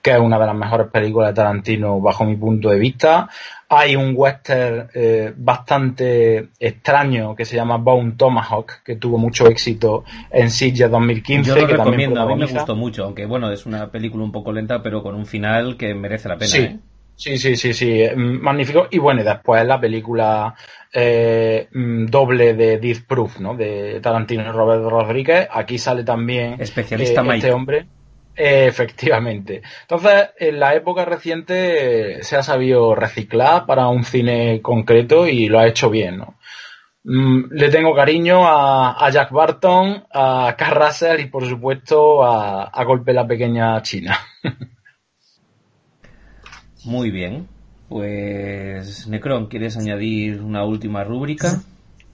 que 0.00 0.12
es 0.12 0.18
una 0.18 0.38
de 0.38 0.46
las 0.46 0.56
mejores 0.56 0.88
películas 0.88 1.30
de 1.30 1.34
Tarantino 1.34 2.00
bajo 2.00 2.24
mi 2.24 2.36
punto 2.36 2.70
de 2.70 2.78
vista. 2.78 3.28
Hay 3.68 3.94
un 3.94 4.14
western 4.16 4.88
eh, 4.94 5.34
bastante 5.36 6.48
extraño 6.58 7.36
que 7.36 7.44
se 7.44 7.54
llama 7.54 7.76
Bone 7.76 8.12
Tomahawk, 8.16 8.82
que 8.82 8.96
tuvo 8.96 9.18
mucho 9.18 9.46
éxito 9.48 10.04
en 10.30 10.50
Sitges 10.50 10.90
2015. 10.90 11.46
Yo 11.46 11.56
lo 11.56 11.66
que 11.66 11.76
recomiendo, 11.76 12.22
a 12.22 12.26
mí 12.26 12.36
me 12.36 12.46
gustó 12.46 12.74
mucho, 12.74 13.04
aunque 13.04 13.26
bueno, 13.26 13.52
es 13.52 13.66
una 13.66 13.90
película 13.90 14.24
un 14.24 14.32
poco 14.32 14.50
lenta, 14.50 14.82
pero 14.82 15.02
con 15.02 15.14
un 15.14 15.26
final 15.26 15.76
que 15.76 15.94
merece 15.94 16.30
la 16.30 16.38
pena. 16.38 16.50
Sí. 16.50 16.62
¿eh? 16.62 16.78
Sí, 17.18 17.36
sí, 17.36 17.56
sí, 17.56 17.74
sí, 17.74 18.04
magnífico. 18.14 18.86
Y 18.92 18.98
bueno, 18.98 19.22
y 19.22 19.24
después 19.24 19.66
la 19.66 19.80
película 19.80 20.54
eh, 20.92 21.68
mm, 21.72 22.06
doble 22.06 22.54
de 22.54 22.78
Death 22.78 23.06
Proof, 23.08 23.40
¿no? 23.40 23.56
De 23.56 23.98
Tarantino 24.00 24.44
y 24.44 24.52
Robert 24.52 24.84
Rodríguez. 24.84 25.48
Aquí 25.50 25.78
sale 25.78 26.04
también 26.04 26.60
Especialista 26.60 27.22
eh, 27.22 27.34
este 27.34 27.50
hombre. 27.50 27.86
Eh, 28.36 28.66
efectivamente. 28.68 29.62
Entonces, 29.80 30.30
en 30.38 30.60
la 30.60 30.76
época 30.76 31.04
reciente 31.04 32.22
se 32.22 32.36
ha 32.36 32.44
sabido 32.44 32.94
reciclar 32.94 33.66
para 33.66 33.88
un 33.88 34.04
cine 34.04 34.62
concreto 34.62 35.26
y 35.26 35.48
lo 35.48 35.58
ha 35.58 35.66
hecho 35.66 35.90
bien, 35.90 36.18
¿no? 36.18 36.38
Mm, 37.02 37.50
le 37.50 37.68
tengo 37.68 37.96
cariño 37.96 38.46
a, 38.46 39.04
a, 39.04 39.10
Jack 39.10 39.32
Barton, 39.32 40.04
a 40.14 40.54
Carl 40.56 40.86
Russell 40.86 41.20
y 41.20 41.26
por 41.26 41.44
supuesto 41.48 42.22
a, 42.22 42.62
a 42.62 42.84
Golpe 42.84 43.12
la 43.12 43.26
Pequeña 43.26 43.82
China. 43.82 44.16
Muy 46.88 47.10
bien. 47.10 47.46
Pues, 47.90 49.06
Necron, 49.08 49.48
¿quieres 49.48 49.76
añadir 49.76 50.40
una 50.40 50.64
última 50.64 51.04
rúbrica? 51.04 51.60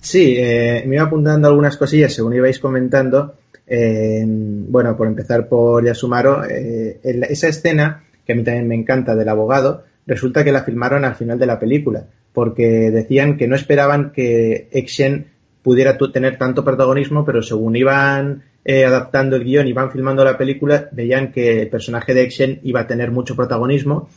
Sí, 0.00 0.34
eh, 0.36 0.82
me 0.88 0.96
iba 0.96 1.04
apuntando 1.04 1.46
algunas 1.46 1.76
cosillas 1.76 2.12
según 2.12 2.34
ibais 2.34 2.58
comentando. 2.58 3.36
Eh, 3.68 4.24
bueno, 4.26 4.96
por 4.96 5.06
empezar 5.06 5.46
por 5.46 5.84
Yasumaro, 5.84 6.44
eh, 6.44 6.98
esa 7.04 7.46
escena, 7.46 8.02
que 8.26 8.32
a 8.32 8.34
mí 8.34 8.42
también 8.42 8.66
me 8.66 8.74
encanta, 8.74 9.14
del 9.14 9.28
abogado, 9.28 9.84
resulta 10.08 10.42
que 10.42 10.50
la 10.50 10.64
filmaron 10.64 11.04
al 11.04 11.14
final 11.14 11.38
de 11.38 11.46
la 11.46 11.60
película, 11.60 12.06
porque 12.32 12.90
decían 12.90 13.36
que 13.36 13.46
no 13.46 13.54
esperaban 13.54 14.10
que 14.10 14.68
Exen 14.72 15.28
pudiera 15.62 15.96
tener 15.96 16.36
tanto 16.36 16.64
protagonismo, 16.64 17.24
pero 17.24 17.42
según 17.42 17.76
iban 17.76 18.42
eh, 18.64 18.84
adaptando 18.84 19.36
el 19.36 19.44
guion 19.44 19.68
y 19.68 19.70
iban 19.70 19.92
filmando 19.92 20.24
la 20.24 20.36
película, 20.36 20.88
veían 20.90 21.30
que 21.30 21.62
el 21.62 21.68
personaje 21.68 22.12
de 22.12 22.24
Exen 22.24 22.58
iba 22.64 22.80
a 22.80 22.86
tener 22.88 23.12
mucho 23.12 23.36
protagonismo 23.36 24.08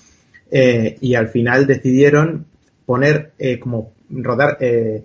eh, 0.50 0.98
y 1.02 1.16
al 1.16 1.28
final 1.28 1.68
decidieron 1.68 2.46
poner 2.86 3.32
eh, 3.38 3.60
como 3.60 3.94
rodar 4.10 4.58
eh, 4.62 5.04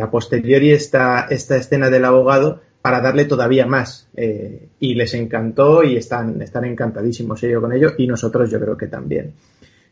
a 0.00 0.10
posteriori 0.10 0.72
esta, 0.72 1.26
esta 1.28 1.56
escena 1.56 1.90
del 1.90 2.04
abogado 2.04 2.60
para 2.80 3.00
darle 3.00 3.26
todavía 3.26 3.66
más 3.66 4.08
y 4.78 4.94
les 4.94 5.12
encantó 5.12 5.84
y 5.84 5.96
están, 5.96 6.40
están 6.40 6.64
encantadísimos 6.64 7.42
ellos 7.42 7.60
con 7.60 7.74
ello 7.74 7.92
y 7.98 8.06
nosotros 8.06 8.50
yo 8.50 8.58
creo 8.58 8.76
que 8.76 8.86
también. 8.86 9.34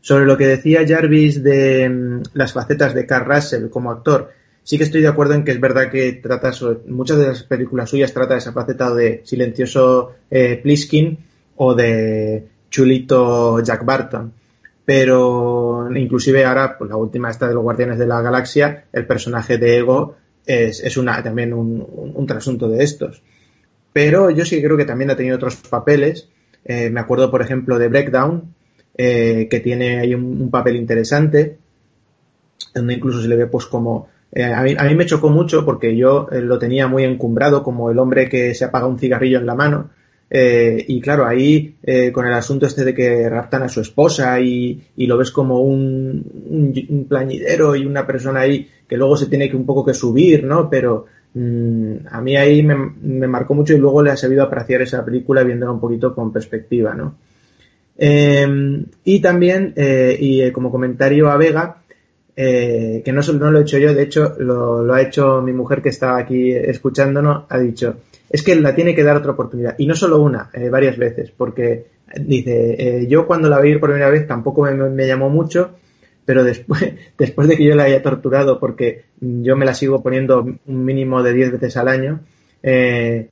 Sobre 0.01 0.25
lo 0.25 0.35
que 0.35 0.47
decía 0.47 0.87
Jarvis 0.87 1.43
de 1.43 1.87
mm, 1.87 2.23
las 2.33 2.53
facetas 2.53 2.95
de 2.95 3.05
Carl 3.05 3.25
Russell 3.31 3.69
como 3.69 3.91
actor, 3.91 4.31
sí 4.63 4.79
que 4.79 4.85
estoy 4.85 5.01
de 5.01 5.07
acuerdo 5.07 5.35
en 5.35 5.43
que 5.43 5.51
es 5.51 5.59
verdad 5.59 5.91
que 5.91 6.13
trata 6.13 6.51
muchas 6.87 7.19
de 7.19 7.27
las 7.27 7.43
películas 7.43 7.91
suyas 7.91 8.11
trata 8.11 8.37
esa 8.37 8.53
faceta 8.53 8.93
de 8.95 9.21
silencioso 9.23 10.15
Pliskin 10.29 11.17
o 11.57 11.75
de 11.75 12.43
chulito 12.71 13.61
Jack 13.61 13.85
Barton 13.85 14.33
pero 14.89 15.87
inclusive 15.95 16.45
ahora, 16.45 16.75
pues 16.75 16.89
la 16.89 16.97
última 16.97 17.29
esta 17.29 17.47
de 17.47 17.53
los 17.53 17.61
Guardianes 17.61 17.99
de 17.99 18.07
la 18.07 18.23
Galaxia, 18.23 18.85
el 18.91 19.05
personaje 19.05 19.59
de 19.59 19.77
Ego 19.77 20.15
es, 20.47 20.83
es 20.83 20.97
una, 20.97 21.21
también 21.21 21.53
un, 21.53 21.85
un, 22.15 22.25
trasunto 22.25 22.67
de 22.67 22.83
estos. 22.83 23.21
Pero 23.93 24.31
yo 24.31 24.45
sí 24.45 24.59
creo 24.63 24.77
que 24.77 24.85
también 24.85 25.11
ha 25.11 25.15
tenido 25.15 25.35
otros 25.35 25.57
papeles. 25.57 26.27
Eh, 26.65 26.89
me 26.89 27.01
acuerdo, 27.01 27.29
por 27.29 27.43
ejemplo, 27.43 27.77
de 27.77 27.87
Breakdown, 27.87 28.55
eh, 28.97 29.47
que 29.47 29.59
tiene 29.59 29.99
ahí 29.99 30.15
un, 30.15 30.49
papel 30.49 30.77
interesante, 30.77 31.59
donde 32.73 32.95
incluso 32.95 33.21
se 33.21 33.27
le 33.27 33.35
ve 33.35 33.45
pues 33.45 33.67
como... 33.67 34.07
Eh, 34.31 34.43
a, 34.43 34.63
mí, 34.63 34.73
a, 34.75 34.85
mí, 34.85 34.95
me 34.95 35.05
chocó 35.05 35.29
mucho 35.29 35.65
porque 35.65 35.95
yo 35.95 36.27
lo 36.31 36.57
tenía 36.57 36.87
muy 36.87 37.03
encumbrado 37.03 37.61
como 37.61 37.91
el 37.91 37.99
hombre 37.99 38.27
que 38.27 38.55
se 38.55 38.65
apaga 38.65 38.87
un 38.87 38.97
cigarrillo 38.97 39.37
en 39.37 39.45
la 39.45 39.53
mano 39.53 39.91
Eh, 40.29 40.85
y 40.87 41.01
claro, 41.01 41.25
ahí 41.25 41.75
eh, 41.81 42.11
con 42.11 42.27
el 42.27 42.33
asunto 42.33 42.67
este 42.67 42.85
de 42.85 42.93
que 42.93 43.27
raptan 43.27 43.63
a 43.63 43.69
su 43.69 43.81
esposa 43.81 44.39
y, 44.39 44.79
y 44.95 45.07
lo 45.07 45.17
ves 45.17 45.31
como 45.31 45.61
un, 45.61 46.23
un, 46.49 47.05
plañidero 47.09 47.75
y 47.75 47.85
una 47.85 48.05
persona 48.05 48.41
ahí 48.41 48.67
que 48.87 48.97
luego 48.97 49.17
se 49.17 49.25
tiene 49.25 49.49
que 49.49 49.55
un 49.55 49.65
poco 49.65 49.83
que 49.83 49.93
subir, 49.93 50.43
¿no? 50.43 50.69
Pero 50.69 51.07
mmm, 51.33 51.95
a 52.11 52.21
mí 52.21 52.37
ahí 52.37 52.61
me, 52.61 52.75
me, 52.75 53.27
marcó 53.27 53.55
mucho 53.55 53.73
y 53.73 53.79
luego 53.79 54.03
le 54.03 54.11
ha 54.11 54.17
servido 54.17 54.43
apreciar 54.43 54.83
esa 54.83 55.03
película 55.03 55.43
viéndola 55.43 55.71
un 55.71 55.79
poquito 55.79 56.13
con 56.13 56.31
perspectiva, 56.31 56.93
¿no? 56.93 57.15
Eh, 57.97 58.85
y 59.03 59.19
también, 59.19 59.73
y 59.75 60.49
como 60.51 60.71
comentario 60.71 61.29
a 61.29 61.35
Vega, 61.35 61.79
eh, 62.41 63.01
que 63.03 63.11
no, 63.11 63.19
no 63.33 63.51
lo 63.51 63.59
he 63.59 63.63
hecho 63.63 63.77
yo, 63.79 63.93
de 63.93 64.03
hecho 64.03 64.33
lo, 64.39 64.93
ha 64.93 65.01
hecho 65.01 65.41
mi 65.41 65.51
mujer 65.51 65.81
que 65.81 65.89
estaba 65.89 66.17
aquí 66.19 66.53
escuchándonos, 66.53 67.43
ha 67.49 67.59
dicho, 67.59 67.97
es 68.29 68.43
que 68.43 68.55
la 68.55 68.75
tiene 68.75 68.93
que 68.93 69.03
dar 69.03 69.17
otra 69.17 69.31
oportunidad. 69.31 69.75
Y 69.77 69.87
no 69.87 69.95
solo 69.95 70.21
una, 70.21 70.49
eh, 70.53 70.69
varias 70.69 70.97
veces, 70.97 71.31
porque 71.31 71.87
dice, 72.19 72.75
eh, 72.77 73.07
yo 73.07 73.25
cuando 73.25 73.49
la 73.49 73.59
vi 73.59 73.77
por 73.77 73.89
primera 73.89 74.09
vez 74.09 74.27
tampoco 74.27 74.63
me, 74.63 75.07
llamó 75.07 75.29
mucho, 75.29 75.71
pero 76.25 76.43
después, 76.43 76.93
después 77.17 77.47
de 77.47 77.57
que 77.57 77.65
yo 77.65 77.75
la 77.75 77.83
haya 77.83 78.03
torturado, 78.03 78.59
porque 78.59 79.05
yo 79.19 79.55
me 79.55 79.65
la 79.65 79.73
sigo 79.73 80.03
poniendo 80.03 80.41
un 80.41 80.85
mínimo 80.85 81.23
de 81.23 81.33
10 81.33 81.53
veces 81.53 81.77
al 81.77 81.87
año, 81.87 82.21
eh, 82.61 83.29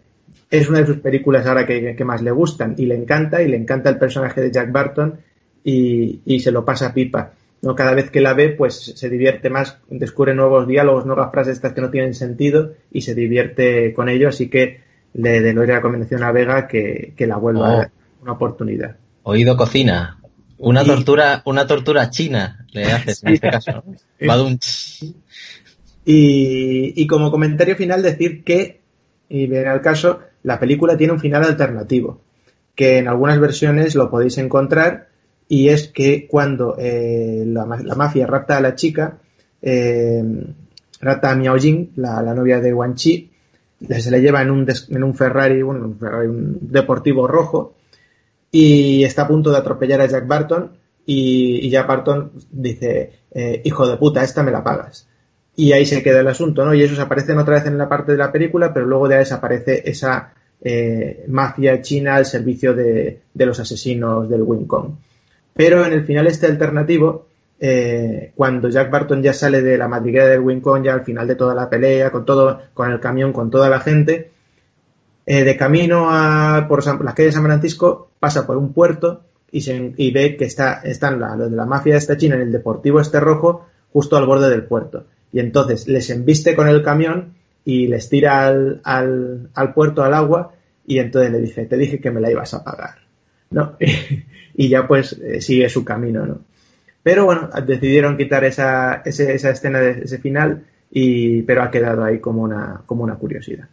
es 0.49 0.69
una 0.69 0.79
de 0.79 0.85
sus 0.85 0.97
películas 0.97 1.45
ahora 1.45 1.65
que, 1.65 1.95
que, 1.95 2.05
más 2.05 2.21
le 2.21 2.31
gustan 2.31 2.75
y 2.77 2.85
le 2.85 2.95
encanta, 2.95 3.41
y 3.41 3.47
le 3.49 3.57
encanta 3.57 3.89
el 3.89 3.97
personaje 3.97 4.41
de 4.41 4.51
Jack 4.51 4.71
Barton 4.71 5.19
y, 5.63 6.21
y 6.25 6.39
se 6.39 6.51
lo 6.51 6.63
pasa 6.63 6.93
pipa. 6.93 7.33
¿no? 7.61 7.75
Cada 7.75 7.93
vez 7.93 8.09
que 8.09 8.21
la 8.21 8.33
ve, 8.33 8.49
pues 8.49 8.93
se 8.95 9.09
divierte 9.09 9.49
más, 9.49 9.79
descubre 9.89 10.33
nuevos 10.33 10.67
diálogos, 10.67 11.05
nuevas 11.05 11.31
frases 11.31 11.55
estas 11.55 11.73
que 11.73 11.81
no 11.81 11.89
tienen 11.89 12.13
sentido 12.13 12.73
y 12.91 13.01
se 13.01 13.13
divierte 13.13 13.93
con 13.93 14.07
ello, 14.07 14.29
así 14.29 14.49
que 14.49 14.86
le, 15.13 15.53
doy 15.53 15.67
la 15.67 15.75
recomendación 15.75 16.23
a 16.23 16.31
Vega 16.31 16.67
que, 16.67 17.13
que 17.15 17.27
la 17.27 17.37
vuelva 17.37 17.61
oh. 17.61 17.65
a 17.65 17.77
dar 17.77 17.91
una 18.21 18.31
oportunidad. 18.33 18.97
Oído 19.23 19.57
cocina. 19.57 20.19
Una 20.57 20.83
y... 20.83 20.85
tortura, 20.85 21.41
una 21.45 21.67
tortura 21.67 22.09
china 22.09 22.65
le 22.71 22.85
haces 22.85 23.23
en 23.23 23.33
este 23.33 23.49
caso. 23.49 23.83
y, 26.05 26.93
y 26.95 27.07
como 27.07 27.31
comentario 27.31 27.75
final 27.75 28.01
decir 28.01 28.43
que, 28.43 28.81
y 29.29 29.47
bien 29.47 29.67
al 29.67 29.81
caso, 29.81 30.21
la 30.43 30.59
película 30.59 30.97
tiene 30.97 31.13
un 31.13 31.19
final 31.19 31.43
alternativo, 31.43 32.21
que 32.75 32.97
en 32.97 33.07
algunas 33.07 33.39
versiones 33.39 33.95
lo 33.95 34.09
podéis 34.09 34.37
encontrar 34.37 35.09
y 35.47 35.69
es 35.69 35.87
que 35.87 36.27
cuando 36.27 36.75
eh, 36.77 37.43
la, 37.45 37.65
la, 37.65 37.95
mafia 37.95 38.27
rapta 38.27 38.57
a 38.57 38.61
la 38.61 38.75
chica, 38.75 39.19
eh, 39.61 40.23
rapta 40.99 41.31
a 41.31 41.35
Miao 41.35 41.57
Jing, 41.57 41.91
la, 41.95 42.21
la, 42.21 42.33
novia 42.33 42.59
de 42.59 42.73
Wan 42.73 42.95
Chi, 42.95 43.31
se 43.79 44.11
le 44.11 44.21
lleva 44.21 44.41
en 44.41 44.51
un, 44.51 45.15
Ferrari, 45.15 45.61
bueno, 45.61 45.85
un 45.85 45.99
Ferrari, 45.99 46.27
un 46.27 46.57
deportivo 46.61 47.27
rojo, 47.27 47.75
y 48.51 49.03
está 49.03 49.23
a 49.23 49.27
punto 49.27 49.51
de 49.51 49.57
atropellar 49.57 50.01
a 50.01 50.07
Jack 50.07 50.27
Barton, 50.27 50.71
y, 51.05 51.69
Jack 51.69 51.87
Barton 51.87 52.31
dice, 52.51 53.11
eh, 53.31 53.61
hijo 53.63 53.87
de 53.87 53.97
puta, 53.97 54.23
esta 54.23 54.43
me 54.43 54.51
la 54.51 54.63
pagas. 54.63 55.07
Y 55.55 55.71
ahí 55.71 55.85
se 55.85 56.03
queda 56.03 56.19
el 56.19 56.27
asunto, 56.27 56.65
¿no? 56.65 56.73
Y 56.73 56.83
esos 56.83 56.99
aparecen 56.99 57.37
otra 57.39 57.55
vez 57.55 57.65
en 57.65 57.77
la 57.77 57.89
parte 57.89 58.11
de 58.11 58.17
la 58.17 58.31
película, 58.31 58.73
pero 58.73 58.85
luego 58.85 59.07
ahí 59.07 59.17
desaparece 59.17 59.89
esa 59.89 60.33
eh, 60.61 61.23
mafia 61.29 61.81
china 61.81 62.15
al 62.15 62.25
servicio 62.25 62.73
de, 62.73 63.21
de 63.33 63.45
los 63.45 63.59
asesinos 63.59 64.29
del 64.29 64.41
Wing 64.41 64.65
Kong. 64.65 64.95
Pero 65.53 65.85
en 65.85 65.93
el 65.93 66.05
final 66.05 66.27
este 66.27 66.45
alternativo, 66.47 67.26
eh, 67.59 68.31
cuando 68.35 68.69
Jack 68.69 68.91
Barton 68.91 69.21
ya 69.23 69.33
sale 69.33 69.61
de 69.61 69.77
la 69.77 69.87
madriguera 69.87 70.27
del 70.27 70.41
Wincon, 70.41 70.83
ya 70.83 70.93
al 70.93 71.03
final 71.03 71.27
de 71.27 71.35
toda 71.35 71.55
la 71.55 71.69
pelea, 71.69 72.11
con 72.11 72.25
todo, 72.25 72.61
con 72.73 72.91
el 72.91 72.99
camión, 72.99 73.33
con 73.33 73.49
toda 73.49 73.69
la 73.69 73.79
gente, 73.79 74.31
eh, 75.25 75.43
de 75.43 75.57
camino 75.57 76.07
a, 76.09 76.67
por 76.67 76.85
las 76.85 77.13
calles 77.13 77.31
de 77.33 77.37
San 77.37 77.43
Francisco, 77.43 78.09
pasa 78.19 78.45
por 78.45 78.57
un 78.57 78.73
puerto 78.73 79.21
y, 79.51 79.61
se, 79.61 79.93
ve 79.97 80.37
que 80.37 80.45
está, 80.45 80.81
están 80.83 81.19
la, 81.19 81.35
los 81.35 81.49
de 81.49 81.57
la 81.57 81.65
mafia 81.65 81.97
esta 81.97 82.17
china 82.17 82.35
en 82.35 82.41
el 82.41 82.51
deportivo 82.51 83.01
este 83.01 83.19
rojo, 83.19 83.65
justo 83.91 84.17
al 84.17 84.25
borde 84.25 84.49
del 84.49 84.63
puerto. 84.63 85.05
Y 85.31 85.39
entonces 85.39 85.87
les 85.87 86.09
embiste 86.09 86.55
con 86.55 86.67
el 86.67 86.83
camión 86.83 87.33
y 87.65 87.87
les 87.87 88.07
tira 88.07 88.45
al, 88.45 88.81
al, 88.83 89.49
al 89.53 89.73
puerto, 89.73 90.03
al 90.03 90.13
agua, 90.13 90.53
y 90.85 90.99
entonces 90.99 91.31
le 91.31 91.41
dice, 91.41 91.65
te 91.65 91.75
dije 91.75 91.99
que 91.99 92.11
me 92.11 92.21
la 92.21 92.31
ibas 92.31 92.53
a 92.53 92.63
pagar. 92.63 92.99
¿No? 93.49 93.75
y 94.55 94.69
ya 94.69 94.87
pues 94.87 95.13
eh, 95.13 95.41
sigue 95.41 95.69
su 95.69 95.83
camino, 95.83 96.25
¿no? 96.25 96.39
Pero 97.07 97.23
bueno, 97.23 97.49
decidieron 97.65 98.17
quitar 98.17 98.43
esa, 98.43 99.01
ese, 99.05 99.33
esa 99.33 99.51
escena 99.51 99.79
de 99.79 99.91
ese 100.03 100.17
final, 100.17 100.65
y, 100.91 101.41
pero 101.43 101.63
ha 101.63 101.71
quedado 101.71 102.03
ahí 102.03 102.19
como 102.19 102.41
una, 102.41 102.81
como 102.85 103.05
una 103.05 103.15
curiosidad. 103.15 103.69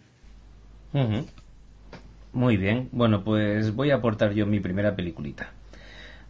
Muy 2.33 2.57
bien, 2.57 2.91
bueno, 2.93 3.25
pues 3.25 3.75
voy 3.75 3.91
a 3.91 3.97
aportar 3.97 4.35
yo 4.35 4.47
mi 4.47 4.61
primera 4.61 4.95
peliculita. 4.95 5.49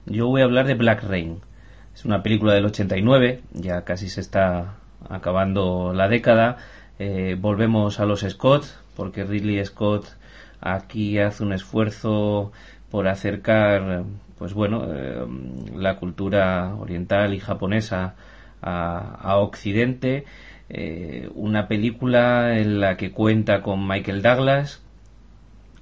Yo 0.06 0.28
voy 0.28 0.40
a 0.40 0.44
hablar 0.44 0.66
de 0.66 0.76
Black 0.76 1.02
Rain. 1.02 1.40
Es 1.94 2.06
una 2.06 2.22
película 2.22 2.54
del 2.54 2.64
89, 2.64 3.42
ya 3.52 3.82
casi 3.82 4.08
se 4.08 4.22
está 4.22 4.76
acabando 5.06 5.92
la 5.92 6.08
década. 6.08 6.56
Eh, 6.98 7.36
volvemos 7.38 8.00
a 8.00 8.06
los 8.06 8.20
Scott, 8.20 8.64
porque 8.96 9.24
Ridley 9.24 9.62
Scott 9.66 10.06
aquí 10.62 11.18
hace 11.18 11.42
un 11.42 11.52
esfuerzo 11.52 12.50
por 12.90 13.08
acercar 13.08 14.04
pues 14.44 14.52
bueno, 14.52 14.84
eh, 14.94 15.24
la 15.74 15.96
cultura 15.96 16.74
oriental 16.78 17.32
y 17.32 17.40
japonesa 17.40 18.14
a, 18.60 19.38
Occidente. 19.38 20.26
Eh, 20.68 21.30
una 21.34 21.66
película 21.66 22.58
en 22.58 22.78
la 22.78 22.98
que 22.98 23.10
cuenta 23.10 23.62
con 23.62 23.88
Michael 23.88 24.20
Douglas, 24.20 24.84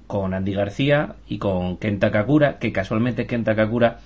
con 0.07 0.33
Andy 0.33 0.53
García 0.53 1.15
y 1.27 1.39
con 1.39 1.75
Kenta 1.75 2.09
Kakura, 2.09 2.57
que 2.57 2.71
casualmente 2.71 3.27
Kenta 3.27 3.53
Kakura 3.53 3.99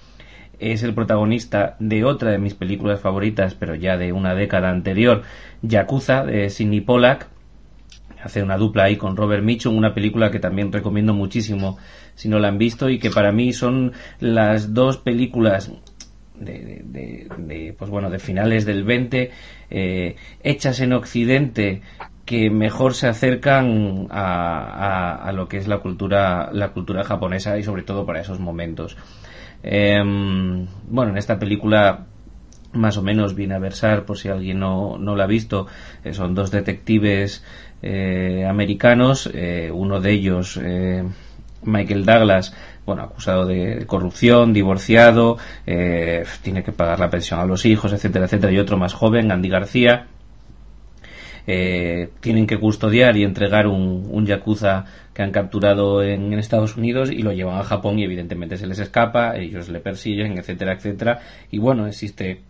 es 0.57 0.81
el 0.81 0.95
protagonista 0.95 1.75
de 1.77 2.03
otra 2.03 2.31
de 2.31 2.39
mis 2.39 2.55
películas 2.55 2.99
favoritas, 2.99 3.53
pero 3.53 3.75
ya 3.75 3.95
de 3.95 4.11
una 4.11 4.33
década 4.33 4.71
anterior, 4.71 5.21
Yakuza, 5.61 6.23
de 6.25 6.49
Sidney 6.49 6.81
Pollack. 6.81 7.27
Hace 8.23 8.41
una 8.41 8.57
dupla 8.57 8.85
ahí 8.85 8.95
con 8.95 9.15
Robert 9.15 9.43
Mitchum, 9.43 9.77
una 9.77 9.93
película 9.93 10.31
que 10.31 10.39
también 10.39 10.71
recomiendo 10.71 11.13
muchísimo 11.13 11.77
si 12.17 12.27
no 12.29 12.39
la 12.39 12.49
han 12.49 12.57
visto 12.57 12.89
y 12.89 12.97
que 12.97 13.11
para 13.11 13.31
mí 13.31 13.53
son 13.53 13.93
las 14.19 14.73
dos 14.73 14.97
películas 14.97 15.71
de, 16.35 16.81
de, 16.83 17.75
pues 17.77 17.89
bueno 17.89 18.09
de 18.09 18.19
finales 18.19 18.65
del 18.65 18.83
20 18.83 19.31
eh, 19.69 20.15
hechas 20.43 20.79
en 20.79 20.93
Occidente 20.93 21.81
que 22.25 22.49
mejor 22.49 22.93
se 22.93 23.07
acercan 23.07 24.07
a, 24.09 25.15
a, 25.15 25.31
lo 25.31 25.47
que 25.47 25.57
es 25.57 25.67
la 25.67 25.77
cultura 25.77 26.49
la 26.51 26.69
cultura 26.73 27.03
japonesa 27.03 27.57
y 27.57 27.63
sobre 27.63 27.83
todo 27.83 28.05
para 28.05 28.19
esos 28.19 28.39
momentos. 28.39 28.97
Eh, 29.63 29.97
bueno 30.89 31.11
en 31.11 31.17
esta 31.17 31.37
película 31.37 32.07
más 32.73 32.97
o 32.97 33.03
menos 33.03 33.35
viene 33.35 33.55
a 33.55 33.59
versar 33.59 34.05
por 34.05 34.17
si 34.17 34.29
alguien 34.29 34.59
no, 34.59 34.97
no 34.97 35.15
la 35.15 35.25
ha 35.25 35.27
visto 35.27 35.67
eh, 36.03 36.13
son 36.13 36.33
dos 36.33 36.51
detectives 36.51 37.43
eh, 37.81 38.45
americanos 38.47 39.29
uno 39.71 40.01
de 40.01 40.11
ellos 40.11 40.59
Michael 41.67 42.05
Douglas, 42.05 42.55
bueno, 42.85 43.03
acusado 43.03 43.45
de 43.45 43.85
corrupción, 43.85 44.53
divorciado, 44.53 45.37
eh, 45.65 46.23
tiene 46.41 46.63
que 46.63 46.71
pagar 46.71 46.99
la 46.99 47.09
pensión 47.09 47.39
a 47.39 47.45
los 47.45 47.65
hijos, 47.65 47.93
etcétera, 47.93 48.25
etcétera, 48.25 48.51
y 48.51 48.59
otro 48.59 48.77
más 48.77 48.93
joven, 48.93 49.31
Andy 49.31 49.49
García, 49.49 50.07
eh, 51.45 52.09
tienen 52.19 52.45
que 52.45 52.59
custodiar 52.59 53.15
y 53.15 53.23
entregar 53.23 53.67
un, 53.67 54.07
un 54.09 54.25
yakuza 54.25 54.85
que 55.13 55.23
han 55.23 55.31
capturado 55.31 56.03
en, 56.03 56.33
Estados 56.33 56.75
Unidos 56.75 57.09
y 57.09 57.23
lo 57.23 57.31
llevan 57.31 57.57
a 57.57 57.63
Japón 57.63 57.97
y 57.97 58.03
evidentemente 58.03 58.57
se 58.57 58.67
les 58.67 58.79
escapa, 58.79 59.35
ellos 59.37 59.69
le 59.69 59.79
persiguen, 59.79 60.37
etcétera, 60.37 60.73
etcétera, 60.73 61.21
y 61.49 61.57
bueno, 61.57 61.87
existe 61.87 62.41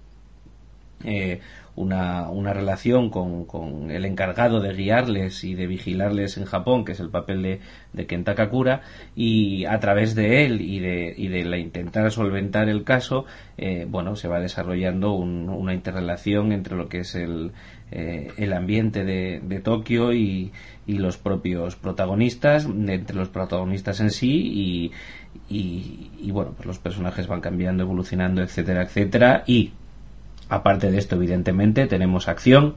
eh, 1.03 1.39
una, 1.77 2.29
una 2.31 2.53
relación 2.53 3.09
con, 3.11 3.45
con, 3.45 3.91
el 3.91 4.03
encargado 4.03 4.59
de 4.59 4.73
guiarles 4.73 5.43
y 5.43 5.53
de 5.53 5.67
vigilarles 5.67 6.37
en 6.37 6.45
Japón, 6.45 6.83
que 6.83 6.93
es 6.93 6.99
el 6.99 7.09
papel 7.09 7.43
de, 7.43 7.59
de 7.93 8.07
Kenta 8.07 8.33
Kakura, 8.33 8.81
y 9.15 9.63
a 9.65 9.79
través 9.79 10.15
de 10.15 10.45
él 10.45 10.59
y 10.61 10.79
de, 10.79 11.13
y 11.15 11.27
de 11.27 11.45
la 11.45 11.57
intentar 11.59 12.11
solventar 12.11 12.67
el 12.67 12.83
caso, 12.83 13.25
eh, 13.57 13.85
bueno, 13.87 14.15
se 14.15 14.27
va 14.27 14.39
desarrollando 14.39 15.11
un, 15.13 15.49
una 15.49 15.75
interrelación 15.75 16.51
entre 16.51 16.75
lo 16.75 16.89
que 16.89 17.01
es 17.01 17.13
el, 17.13 17.51
eh, 17.91 18.31
el 18.37 18.53
ambiente 18.53 19.05
de, 19.05 19.39
de 19.43 19.59
Tokio 19.59 20.13
y, 20.13 20.51
y, 20.87 20.93
los 20.97 21.17
propios 21.17 21.75
protagonistas, 21.75 22.65
entre 22.65 23.15
los 23.15 23.29
protagonistas 23.29 23.99
en 23.99 24.09
sí 24.09 24.31
y, 24.31 24.91
y, 25.47 26.09
y 26.19 26.31
bueno, 26.31 26.53
pues 26.55 26.65
los 26.65 26.79
personajes 26.79 27.27
van 27.27 27.41
cambiando, 27.41 27.83
evolucionando, 27.83 28.41
etcétera, 28.41 28.81
etcétera, 28.81 29.43
y 29.45 29.73
Aparte 30.49 30.91
de 30.91 30.97
esto, 30.97 31.15
evidentemente, 31.15 31.87
tenemos 31.87 32.27
acción, 32.27 32.75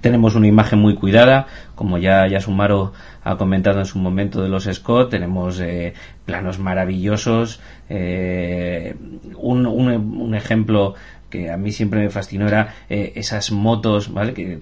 tenemos 0.00 0.34
una 0.34 0.46
imagen 0.46 0.78
muy 0.78 0.94
cuidada, 0.94 1.46
como 1.74 1.98
ya, 1.98 2.26
ya 2.26 2.40
Sumaro 2.40 2.92
ha 3.22 3.36
comentado 3.36 3.80
en 3.80 3.86
su 3.86 3.98
momento 3.98 4.42
de 4.42 4.48
los 4.48 4.64
Scott, 4.64 5.10
tenemos 5.10 5.60
eh, 5.60 5.94
planos 6.24 6.58
maravillosos, 6.58 7.60
eh, 7.88 8.94
un, 9.36 9.66
un, 9.66 9.88
un, 9.88 10.34
ejemplo 10.34 10.94
que 11.30 11.50
a 11.50 11.56
mí 11.56 11.72
siempre 11.72 12.00
me 12.00 12.10
fascinó 12.10 12.46
era 12.46 12.74
eh, 12.90 13.12
esas 13.14 13.52
motos, 13.52 14.12
¿vale? 14.12 14.34
Que 14.34 14.58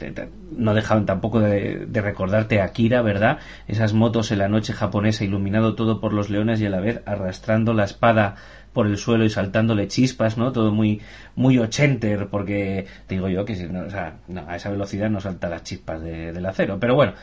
no 0.57 0.75
dejaban 0.75 1.07
tampoco 1.07 1.41
de, 1.41 1.89
recordarte 1.95 2.61
a 2.61 2.65
Akira, 2.65 3.03
¿verdad? 3.03 3.39
Esas 3.67 3.95
motos 3.95 4.31
en 4.31 4.39
la 4.39 4.49
noche 4.49 4.73
japonesa, 4.73 5.25
iluminado 5.25 5.75
todo 5.75 6.01
por 6.01 6.13
los 6.13 6.31
leones 6.31 6.61
y 6.61 6.67
a 6.67 6.71
la 6.71 6.81
vez 6.81 7.01
arrastrando 7.07 7.73
la 7.73 7.85
espada 7.85 8.37
por 8.79 8.87
el 8.87 8.97
suelo 8.97 9.25
y 9.25 9.29
saltándole 9.29 9.89
chispas, 9.89 10.39
¿no? 10.39 10.53
Todo 10.53 10.71
muy 10.71 11.01
muy 11.35 11.59
ochenter, 11.59 12.29
porque 12.29 12.87
digo 13.09 13.29
yo 13.29 13.45
que 13.45 13.57
si 13.57 13.65
no, 13.65 13.81
o 13.81 13.91
sea, 13.91 14.21
a 14.47 14.55
esa 14.55 14.71
velocidad 14.71 15.11
no 15.11 15.19
salta 15.19 15.49
las 15.49 15.65
chispas 15.65 16.01
del 16.01 16.47
acero. 16.47 16.79
Pero 16.79 16.95
bueno, 16.95 17.15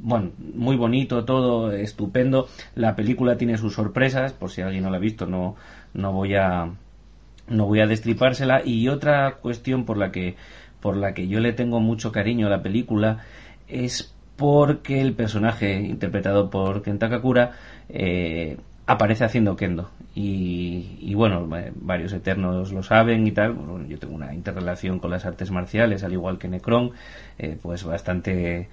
bueno, 0.00 0.32
muy 0.56 0.74
bonito 0.74 1.24
todo, 1.24 1.70
estupendo. 1.70 2.48
La 2.74 2.96
película 2.96 3.36
tiene 3.36 3.58
sus 3.58 3.74
sorpresas, 3.74 4.32
por 4.32 4.50
si 4.50 4.62
alguien 4.62 4.82
no 4.82 4.90
la 4.90 4.96
ha 4.96 5.00
visto, 5.00 5.24
no, 5.24 5.54
no 5.94 6.12
voy 6.12 6.34
a 6.34 6.72
no 7.46 7.66
voy 7.66 7.78
a 7.78 7.86
destripársela. 7.86 8.62
Y 8.64 8.88
otra 8.88 9.36
cuestión 9.36 9.84
por 9.84 9.98
la 9.98 10.10
que 10.10 10.34
por 10.80 10.96
la 10.96 11.14
que 11.14 11.28
yo 11.28 11.38
le 11.38 11.52
tengo 11.52 11.78
mucho 11.78 12.10
cariño 12.10 12.48
a 12.48 12.50
la 12.50 12.60
película 12.60 13.18
es 13.68 14.16
porque 14.36 15.00
el 15.00 15.14
personaje 15.14 15.74
interpretado 15.74 16.50
por 16.50 16.82
Kentakakura 16.82 17.52
eh, 17.88 18.56
aparece 18.86 19.24
haciendo 19.24 19.54
kendo 19.54 19.88
y, 20.14 21.14
bueno 21.14 21.48
eh, 21.56 21.72
varios 21.74 22.12
eternos 22.12 22.72
lo 22.72 22.82
saben 22.82 23.26
y 23.26 23.32
tal. 23.32 23.56
Yo 23.88 23.98
tengo 23.98 24.14
una 24.14 24.34
interrelación 24.34 24.98
con 24.98 25.10
las 25.10 25.24
artes 25.24 25.50
marciales 25.50 26.04
al 26.04 26.12
igual 26.12 26.38
que 26.38 26.48
Necron 26.48 26.92
eh, 27.38 27.58
pues 27.60 27.84
bastante 27.84 28.68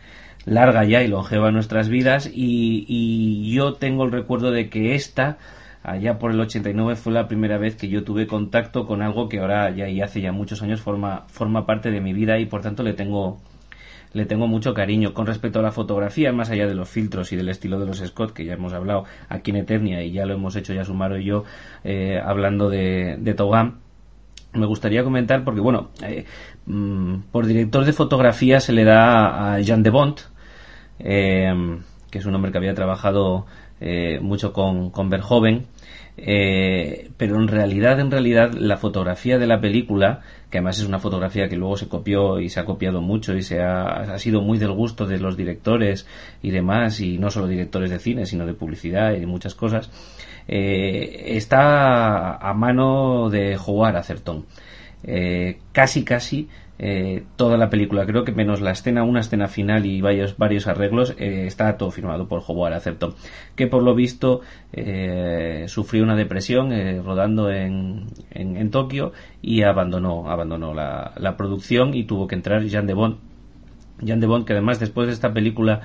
larga 0.46 0.84
ya 0.84 1.02
y 1.02 1.08
longeva 1.08 1.52
nuestras 1.52 1.90
vidas. 1.90 2.30
Y, 2.34 3.52
yo 3.54 3.74
tengo 3.76 4.04
el 4.06 4.12
recuerdo 4.12 4.52
de 4.52 4.70
que 4.70 4.96
esta 4.96 5.38
allá 5.82 6.20
por 6.20 6.32
el 6.32 6.40
89 6.42 6.98
fue 6.98 7.14
la 7.14 7.28
primera 7.28 7.58
vez 7.58 7.76
que 7.78 7.88
yo 7.88 8.04
tuve 8.04 8.28
contacto 8.28 8.86
con 8.86 9.02
algo 9.02 9.30
que 9.30 9.40
ahora 9.40 9.70
ya 9.70 9.88
y 9.88 10.02
hace 10.02 10.20
ya 10.20 10.34
muchos 10.34 10.62
años 10.62 10.82
forma 10.82 11.24
forma 11.30 11.66
parte 11.66 11.90
de 11.90 12.02
mi 12.02 12.12
vida 12.12 12.38
y 12.38 12.46
por 12.46 12.62
tanto 12.62 12.84
le 12.84 12.94
tengo 12.94 13.40
le 14.14 14.26
tengo 14.26 14.48
mucho 14.48 14.74
cariño. 14.74 15.14
Con 15.14 15.26
respecto 15.28 15.60
a 15.60 15.62
la 15.62 15.72
fotografía, 15.72 16.32
más 16.32 16.50
allá 16.50 16.68
de 16.68 16.76
los 16.76 16.90
filtros 16.90 17.32
y 17.32 17.36
del 17.36 17.50
estilo 17.50 17.80
de 17.80 17.86
los 17.86 18.00
Scott, 18.00 18.34
que 18.34 18.46
ya 18.46 18.54
hemos 18.54 18.74
hablado 18.74 19.06
aquí 19.28 19.52
en 19.52 19.58
Eternia 19.58 20.04
y 20.04 20.12
ya 20.12 20.26
lo 20.26 20.34
hemos 20.34 20.56
hecho 20.56 20.74
ya 20.74 20.84
Sumaro 20.84 21.18
y 21.18 21.26
yo 21.26 21.44
eh, 21.84 22.20
hablando 22.24 22.70
de, 22.70 23.18
de 23.20 23.36
me 24.52 24.66
gustaría 24.66 25.04
comentar 25.04 25.44
porque, 25.44 25.62
bueno, 25.62 25.92
eh, 26.04 26.26
mm, 26.66 27.20
por 27.32 27.46
director 27.46 27.86
de 27.86 27.94
fotografía 27.94 28.60
se 28.60 28.74
le 28.74 28.84
da 28.84 29.54
a 29.54 29.60
Jean 29.60 29.84
de 29.84 29.92
Bont, 29.92 30.22
eh, 30.98 31.54
que 32.10 32.18
es 32.18 32.26
un 32.26 32.34
hombre 32.34 32.52
que 32.52 32.58
había 32.58 32.74
trabajado 32.74 33.46
mucho 34.22 34.52
con, 34.52 34.90
con 34.90 35.10
Verhoeven, 35.10 35.68
pero 36.18 37.38
en 37.38 37.48
realidad, 37.48 38.02
en 38.02 38.12
realidad, 38.12 38.52
la 38.52 38.76
fotografía 38.76 39.38
de 39.38 39.48
la 39.48 39.62
película 39.62 40.20
que 40.50 40.58
además 40.58 40.80
es 40.80 40.88
una 40.88 41.00
fotografía 41.00 41.48
que 41.48 41.56
luego 41.56 41.78
se 41.78 41.88
copió 41.88 42.40
y 42.40 42.50
se 42.50 42.60
ha 42.60 42.66
copiado 42.66 43.02
mucho 43.02 43.36
y 43.36 43.44
se 43.44 43.62
ha, 43.62 43.84
ha 44.14 44.20
sido 44.20 44.42
muy 44.42 44.58
del 44.58 44.72
gusto 44.72 45.06
de 45.06 45.20
los 45.20 45.38
directores 45.38 46.08
y 46.42 46.52
demás, 46.52 47.00
y 47.02 47.18
no 47.18 47.30
solo 47.30 47.48
directores 47.48 47.90
de 47.92 48.00
cine, 48.00 48.26
sino 48.26 48.46
de 48.46 48.54
publicidad 48.54 49.14
y 49.14 49.20
de 49.20 49.28
muchas 49.28 49.54
cosas, 49.56 49.92
eh, 50.48 51.36
está 51.38 52.36
a 52.38 52.54
mano 52.54 53.30
de 53.30 53.58
jugar 53.58 53.96
a 53.96 54.04
Certón. 54.04 54.46
Eh, 55.04 55.60
casi 55.72 56.04
casi 56.04 56.50
eh, 56.82 57.26
toda 57.36 57.58
la 57.58 57.70
película. 57.70 58.06
Creo 58.06 58.24
que 58.24 58.32
menos 58.32 58.62
la 58.62 58.72
escena, 58.72 59.04
una 59.04 59.20
escena 59.20 59.50
final 59.50 59.86
y 59.86 60.00
varios, 60.00 60.38
varios 60.38 60.66
arreglos, 60.66 61.14
eh, 61.18 61.46
está 61.46 61.76
todo 61.78 61.92
firmado 61.92 62.30
por 62.30 62.42
Howard 62.48 62.74
Acepto, 62.74 63.16
que 63.58 63.68
por 63.68 63.84
lo 63.84 63.94
visto 63.94 64.40
eh, 64.72 65.66
sufrió 65.68 66.04
una 66.04 66.16
depresión 66.16 66.72
rodando 67.04 67.52
en, 67.52 68.08
en, 68.32 68.72
Tokio 68.72 69.12
y 69.42 69.64
abandonó, 69.64 70.32
abandonó 70.32 70.74
la, 70.74 71.12
la, 71.18 71.36
producción 71.36 71.94
y 71.94 72.06
tuvo 72.06 72.28
que 72.28 72.36
entrar 72.36 72.64
Jean 72.64 72.88
de 72.88 72.94
Bond. 72.94 73.18
Jean 74.00 74.22
de 74.22 74.28
Bond, 74.28 74.46
que 74.46 74.54
además 74.54 74.80
después 74.80 75.08
de 75.08 75.14
esta 75.14 75.34
película 75.34 75.82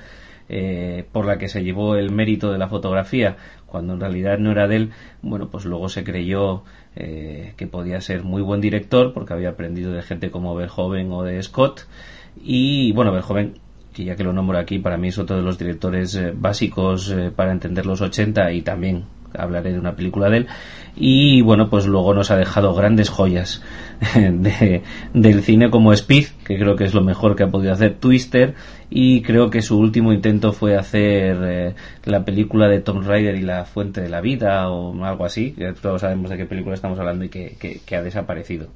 por 1.11 1.25
la 1.25 1.39
que 1.39 1.47
se 1.49 1.63
llevó 1.63 1.95
el 1.95 2.11
mérito 2.11 2.51
de 2.51 2.59
la 2.59 2.67
fotografía, 2.67 3.35
cuando 3.75 3.91
en 3.91 3.99
realidad 3.99 4.37
no 4.39 4.51
era 4.51 4.69
de 4.69 4.77
él, 4.77 4.91
bueno, 5.21 5.49
pues 5.49 5.65
luego 5.65 5.89
se 5.89 6.05
creyó 6.05 6.63
eh, 6.95 7.51
que 7.57 7.67
podía 7.67 7.99
ser 7.99 8.23
muy 8.23 8.41
buen 8.41 8.61
director 8.61 9.11
porque 9.11 9.33
había 9.33 9.49
aprendido 9.49 9.91
de 9.91 10.01
gente 10.01 10.31
como 10.31 10.55
Verhoeven 10.55 11.11
o 11.11 11.23
de 11.23 11.43
Scott. 11.43 11.85
Y 12.41 12.93
bueno 12.93 13.11
Verhoeven 13.11 13.55
que 13.91 14.05
ya 14.05 14.15
que 14.15 14.23
lo 14.23 14.31
nombro 14.31 14.57
aquí 14.57 14.79
para 14.79 14.97
mí 14.97 15.09
es 15.09 15.17
otro 15.17 15.35
de 15.35 15.41
los 15.41 15.57
directores 15.57 16.15
eh, 16.15 16.31
básicos 16.33 17.11
eh, 17.11 17.31
para 17.35 17.51
entender 17.51 17.85
los 17.85 17.99
80 17.99 18.53
y 18.53 18.61
también 18.61 19.03
hablaré 19.37 19.73
de 19.73 19.79
una 19.79 19.95
película 19.95 20.29
de 20.29 20.37
él. 20.37 20.47
Y 20.95 21.41
bueno 21.41 21.69
pues 21.69 21.85
luego 21.85 22.13
nos 22.13 22.31
ha 22.31 22.37
dejado 22.37 22.73
grandes 22.73 23.09
joyas 23.09 23.61
de, 24.15 24.81
del 25.13 25.41
cine 25.41 25.69
como 25.69 25.91
Speed 25.91 26.27
que 26.45 26.57
creo 26.57 26.77
que 26.77 26.85
es 26.85 26.93
lo 26.93 27.03
mejor 27.03 27.35
que 27.35 27.43
ha 27.43 27.47
podido 27.47 27.73
hacer 27.73 27.95
Twister. 27.95 28.55
Y 28.89 29.21
creo 29.23 29.49
que 29.49 29.61
su 29.61 29.79
último 29.79 30.13
intento 30.13 30.53
fue 30.53 30.77
hacer 30.77 31.37
eh, 31.43 31.75
la 32.05 32.23
película 32.23 32.67
de 32.67 32.79
Tom 32.79 33.03
Raider 33.03 33.35
y 33.35 33.41
la 33.41 33.65
fuente 33.65 34.01
de 34.01 34.09
la 34.09 34.21
vida 34.21 34.69
o 34.69 35.03
algo 35.03 35.25
así 35.25 35.55
todos 35.81 36.01
sabemos 36.01 36.29
de 36.29 36.37
qué 36.37 36.45
película 36.45 36.75
estamos 36.75 36.99
hablando 36.99 37.25
y 37.25 37.29
que, 37.29 37.57
que 37.85 37.95
ha 37.95 38.01
desaparecido. 38.01 38.67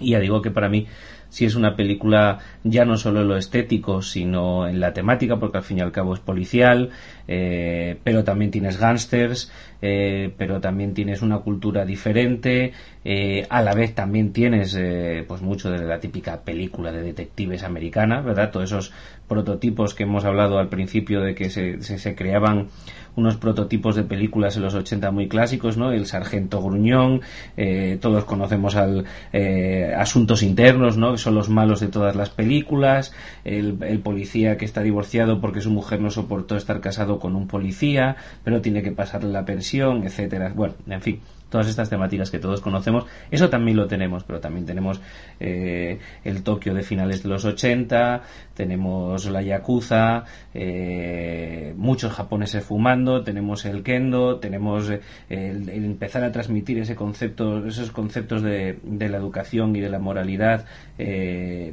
Y 0.00 0.10
ya 0.10 0.20
digo 0.20 0.42
que 0.42 0.50
para 0.50 0.68
mí 0.68 0.86
si 1.32 1.46
es 1.46 1.54
una 1.54 1.76
película 1.76 2.40
ya 2.62 2.84
no 2.84 2.98
solo 2.98 3.22
en 3.22 3.28
lo 3.28 3.38
estético, 3.38 4.02
sino 4.02 4.68
en 4.68 4.80
la 4.80 4.92
temática, 4.92 5.38
porque 5.38 5.56
al 5.56 5.64
fin 5.64 5.78
y 5.78 5.80
al 5.80 5.90
cabo 5.90 6.12
es 6.12 6.20
policial, 6.20 6.90
eh, 7.26 7.96
pero 8.04 8.22
también 8.22 8.50
tienes 8.50 8.78
gángsters, 8.78 9.50
eh, 9.80 10.30
pero 10.36 10.60
también 10.60 10.92
tienes 10.92 11.22
una 11.22 11.38
cultura 11.38 11.86
diferente, 11.86 12.74
eh, 13.02 13.46
a 13.48 13.62
la 13.62 13.72
vez 13.72 13.94
también 13.94 14.34
tienes 14.34 14.78
pues 15.26 15.40
mucho 15.40 15.70
de 15.70 15.86
la 15.86 16.00
típica 16.00 16.42
película 16.42 16.92
de 16.92 17.00
detectives 17.02 17.62
americana, 17.62 18.20
¿verdad? 18.20 18.50
Todos 18.50 18.70
esos 18.70 18.92
prototipos 19.32 19.94
que 19.94 20.02
hemos 20.02 20.26
hablado 20.26 20.58
al 20.58 20.68
principio 20.68 21.22
de 21.22 21.34
que 21.34 21.48
se, 21.48 21.80
se 21.82 22.14
creaban 22.14 22.68
unos 23.16 23.36
prototipos 23.36 23.96
de 23.96 24.04
películas 24.04 24.56
en 24.56 24.62
los 24.62 24.74
80 24.74 25.10
muy 25.10 25.26
clásicos, 25.26 25.78
¿no? 25.78 25.90
El 25.90 26.04
Sargento 26.04 26.62
Gruñón, 26.62 27.22
eh, 27.56 27.98
todos 28.00 28.24
conocemos 28.24 28.76
al 28.76 29.06
eh, 29.32 29.94
Asuntos 29.96 30.42
Internos, 30.42 30.98
¿no? 30.98 31.12
Que 31.12 31.18
son 31.18 31.34
los 31.34 31.48
malos 31.48 31.80
de 31.80 31.88
todas 31.88 32.14
las 32.14 32.28
películas, 32.28 33.14
el, 33.44 33.78
el, 33.82 34.00
policía 34.00 34.58
que 34.58 34.66
está 34.66 34.82
divorciado 34.82 35.40
porque 35.40 35.62
su 35.62 35.70
mujer 35.70 36.00
no 36.00 36.10
soportó 36.10 36.56
estar 36.56 36.80
casado 36.80 37.18
con 37.18 37.34
un 37.34 37.48
policía, 37.48 38.16
pero 38.44 38.60
tiene 38.60 38.82
que 38.82 38.92
pasarle 38.92 39.30
la 39.30 39.46
pensión, 39.46 40.04
etcétera. 40.04 40.52
Bueno, 40.54 40.74
en 40.86 41.00
fin, 41.00 41.20
todas 41.52 41.68
estas 41.68 41.90
temáticas 41.90 42.30
que 42.30 42.38
todos 42.38 42.62
conocemos, 42.62 43.04
eso 43.30 43.50
también 43.50 43.76
lo 43.76 43.86
tenemos, 43.86 44.24
pero 44.24 44.40
también 44.40 44.64
tenemos 44.64 45.00
eh, 45.38 45.98
el 46.24 46.42
Tokio 46.42 46.72
de 46.72 46.82
finales 46.82 47.22
de 47.22 47.28
los 47.28 47.44
80, 47.44 48.22
tenemos 48.54 49.26
la 49.26 49.42
Yakuza, 49.42 50.24
eh, 50.54 51.74
muchos 51.76 52.12
japoneses 52.14 52.64
fumando, 52.64 53.22
tenemos 53.22 53.66
el 53.66 53.82
kendo, 53.82 54.40
tenemos 54.40 54.90
eh, 54.90 55.00
el, 55.28 55.68
empezar 55.68 56.24
a 56.24 56.32
transmitir 56.32 56.78
ese 56.78 56.96
concepto, 56.96 57.66
esos 57.66 57.90
conceptos 57.90 58.42
de, 58.42 58.78
la 58.82 59.18
educación 59.18 59.76
y 59.76 59.80
de 59.80 59.90
la 59.90 59.98
moralidad 59.98 60.64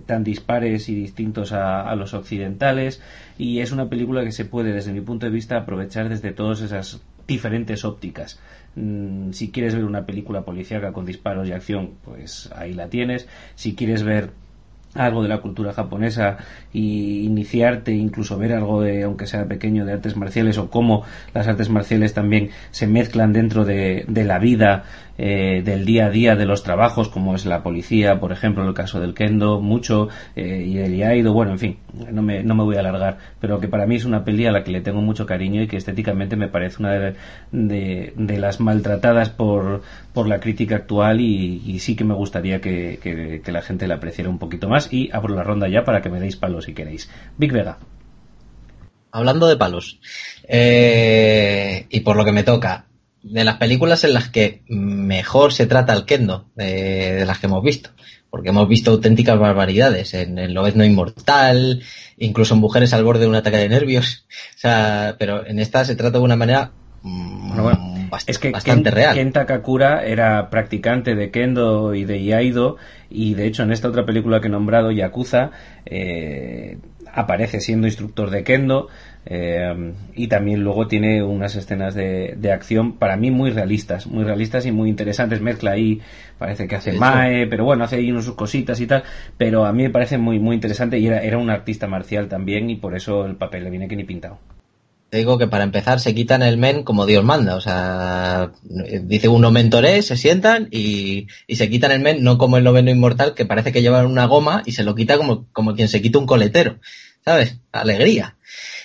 tan 0.05 0.23
dispares 0.23 0.89
y 0.89 0.95
distintos 0.95 1.53
a, 1.53 1.89
a 1.89 1.95
los 1.95 2.13
occidentales, 2.13 3.01
y 3.37 3.61
es 3.61 3.71
una 3.71 3.87
película 3.87 4.25
que 4.25 4.33
se 4.33 4.43
puede, 4.43 4.73
desde 4.73 4.91
mi 4.91 4.99
punto 4.99 5.25
de 5.25 5.31
vista, 5.31 5.57
aprovechar 5.57 6.09
desde 6.09 6.33
todas 6.33 6.59
esas 6.61 7.01
diferentes 7.29 7.85
ópticas. 7.85 8.39
Mm, 8.75 9.31
si 9.31 9.51
quieres 9.51 9.75
ver 9.75 9.85
una 9.85 10.05
película 10.05 10.41
policíaca 10.41 10.91
con 10.93 11.05
disparos 11.05 11.47
y 11.47 11.51
acción, 11.51 11.91
pues 12.03 12.49
ahí 12.55 12.73
la 12.73 12.87
tienes. 12.87 13.27
Si 13.55 13.75
quieres 13.75 14.03
ver 14.03 14.31
algo 14.95 15.21
de 15.21 15.29
la 15.29 15.39
cultura 15.39 15.73
japonesa 15.73 16.37
y 16.73 17.23
iniciarte 17.23 17.91
incluso 17.93 18.37
ver 18.37 18.53
algo 18.53 18.81
de 18.81 19.03
aunque 19.03 19.27
sea 19.27 19.45
pequeño 19.45 19.85
de 19.85 19.93
artes 19.93 20.15
marciales 20.15 20.57
o 20.57 20.69
cómo 20.69 21.03
las 21.33 21.47
artes 21.47 21.69
marciales 21.69 22.13
también 22.13 22.49
se 22.71 22.87
mezclan 22.87 23.31
dentro 23.31 23.65
de, 23.65 24.05
de 24.07 24.23
la 24.23 24.39
vida 24.39 24.85
eh, 25.21 25.61
del 25.63 25.83
día 25.83 26.05
a 26.05 26.09
día 26.09 26.35
de 26.37 26.45
los 26.45 26.63
trabajos 26.63 27.09
como 27.09 27.35
es 27.35 27.45
la 27.45 27.61
policía 27.61 28.21
por 28.21 28.31
ejemplo 28.31 28.65
el 28.65 28.73
caso 28.73 29.01
del 29.01 29.13
kendo 29.13 29.59
mucho 29.59 30.07
eh, 30.37 30.63
y 30.65 30.77
el 30.77 30.95
iaido 30.95 31.33
bueno 31.33 31.51
en 31.51 31.59
fin 31.59 31.77
no 31.93 32.21
me, 32.21 32.41
no 32.41 32.55
me 32.55 32.63
voy 32.63 32.77
a 32.77 32.79
alargar 32.79 33.17
pero 33.41 33.59
que 33.59 33.67
para 33.67 33.85
mí 33.85 33.95
es 33.95 34.05
una 34.05 34.23
peli 34.23 34.45
a 34.45 34.51
la 34.53 34.63
que 34.63 34.71
le 34.71 34.79
tengo 34.79 35.01
mucho 35.01 35.25
cariño 35.25 35.61
y 35.61 35.67
que 35.67 35.75
estéticamente 35.75 36.37
me 36.37 36.47
parece 36.47 36.77
una 36.79 36.93
de, 36.93 37.15
de, 37.51 38.39
las 38.39 38.61
maltratadas 38.61 39.29
por, 39.29 39.81
por 40.13 40.29
la 40.29 40.39
crítica 40.39 40.77
actual 40.77 41.19
y, 41.19 41.79
sí 41.79 41.97
que 41.97 42.05
me 42.05 42.13
gustaría 42.13 42.61
que, 42.61 42.99
que 43.43 43.51
la 43.51 43.61
gente 43.61 43.87
la 43.87 43.95
apreciara 43.95 44.29
un 44.29 44.39
poquito 44.39 44.69
más 44.69 44.91
y 44.93 45.09
abro 45.11 45.35
la 45.35 45.43
ronda 45.43 45.67
ya 45.67 45.83
para 45.83 46.01
que 46.01 46.09
me 46.09 46.19
deis 46.19 46.37
palos 46.37 46.65
si 46.65 46.73
queréis. 46.73 47.09
Big 47.37 47.51
Vega. 47.51 47.77
Hablando 49.11 49.47
de 49.47 49.57
palos, 49.57 49.99
eh, 50.47 51.87
y 51.89 52.01
por 52.01 52.15
lo 52.15 52.23
que 52.23 52.31
me 52.31 52.43
toca, 52.43 52.85
de 53.23 53.43
las 53.43 53.57
películas 53.57 54.03
en 54.03 54.13
las 54.13 54.29
que 54.29 54.63
mejor 54.67 55.53
se 55.53 55.65
trata 55.65 55.93
el 55.93 56.05
kendo, 56.05 56.49
de, 56.55 57.23
las 57.25 57.39
que 57.39 57.47
hemos 57.47 57.63
visto, 57.63 57.89
porque 58.29 58.49
hemos 58.49 58.67
visto 58.67 58.91
auténticas 58.91 59.37
barbaridades. 59.37 60.13
En, 60.13 60.37
en 60.39 60.53
no 60.53 60.85
Inmortal, 60.85 61.81
incluso 62.17 62.53
en 62.53 62.61
Mujeres 62.61 62.93
al 62.93 63.03
borde 63.03 63.21
de 63.21 63.27
un 63.27 63.35
ataque 63.35 63.57
de 63.57 63.69
nervios, 63.69 64.25
o 64.55 64.59
sea, 64.59 65.15
pero 65.19 65.45
en 65.45 65.59
esta 65.59 65.85
se 65.85 65.95
trata 65.95 66.19
de 66.19 66.23
una 66.23 66.35
manera 66.35 66.71
bastante, 68.09 68.31
es 68.31 68.39
que 68.39 68.51
bastante 68.51 68.91
real. 68.91 69.15
Kenta 69.15 69.45
Kakura 69.45 70.05
era 70.05 70.49
practicante 70.49 71.15
de 71.15 71.31
Kendo 71.31 71.93
y 71.95 72.05
de 72.05 72.21
Iaido 72.21 72.77
y 73.09 73.35
de 73.35 73.47
hecho 73.47 73.63
en 73.63 73.71
esta 73.71 73.87
otra 73.87 74.05
película 74.05 74.41
que 74.41 74.47
he 74.47 74.51
nombrado, 74.51 74.91
Yakuza, 74.91 75.51
eh, 75.85 76.77
aparece 77.13 77.61
siendo 77.61 77.87
instructor 77.87 78.29
de 78.29 78.43
Kendo 78.43 78.87
eh, 79.31 79.93
y 80.15 80.27
también 80.27 80.63
luego 80.63 80.87
tiene 80.87 81.21
unas 81.21 81.55
escenas 81.55 81.93
de, 81.93 82.33
de, 82.35 82.51
acción 82.51 82.93
para 82.93 83.15
mí 83.15 83.29
muy 83.29 83.51
realistas, 83.51 84.07
muy 84.07 84.23
realistas 84.23 84.65
y 84.65 84.71
muy 84.71 84.89
interesantes. 84.89 85.39
Mezcla 85.39 85.71
ahí, 85.71 86.01
parece 86.39 86.67
que 86.67 86.75
hace 86.75 86.93
Mae, 86.93 87.45
pero 87.45 87.63
bueno, 87.63 87.83
hace 87.83 87.97
ahí 87.97 88.11
unas 88.11 88.25
sus 88.25 88.33
cositas 88.33 88.81
y 88.81 88.87
tal. 88.87 89.03
Pero 89.37 89.67
a 89.67 89.71
mí 89.71 89.83
me 89.83 89.91
parece 89.91 90.17
muy, 90.17 90.39
muy 90.39 90.55
interesante 90.55 90.97
y 90.97 91.05
era, 91.05 91.21
era 91.21 91.37
un 91.37 91.51
artista 91.51 91.85
marcial 91.85 92.27
también 92.27 92.71
y 92.71 92.77
por 92.77 92.95
eso 92.95 93.27
el 93.27 93.35
papel 93.35 93.65
le 93.65 93.69
viene 93.69 93.87
que 93.87 93.95
ni 93.95 94.03
pintado. 94.03 94.39
Te 95.11 95.17
digo 95.17 95.37
que 95.37 95.47
para 95.47 95.63
empezar 95.63 95.99
se 95.99 96.15
quitan 96.15 96.41
el 96.41 96.57
men 96.57 96.83
como 96.83 97.05
Dios 97.05 97.23
manda, 97.23 97.55
o 97.55 97.61
sea, 97.61 98.51
dice 98.63 99.27
uno 99.27 99.51
mentoré, 99.51 100.01
se 100.01 100.17
sientan 100.17 100.69
y, 100.71 101.27
y, 101.47 101.55
se 101.55 101.69
quitan 101.69 101.91
el 101.91 101.99
men 101.99 102.23
no 102.23 102.37
como 102.37 102.57
el 102.57 102.63
noveno 102.63 102.91
inmortal 102.91 103.33
que 103.33 103.45
parece 103.45 103.71
que 103.71 103.81
llevan 103.81 104.05
una 104.05 104.25
goma 104.25 104.61
y 104.67 104.73
se 104.73 104.83
lo 104.83 104.93
quita 104.93 105.17
como, 105.17 105.47
como 105.51 105.73
quien 105.73 105.87
se 105.87 106.01
quita 106.01 106.19
un 106.19 106.27
coletero, 106.27 106.77
¿sabes? 107.25 107.57
Alegría. 107.71 108.35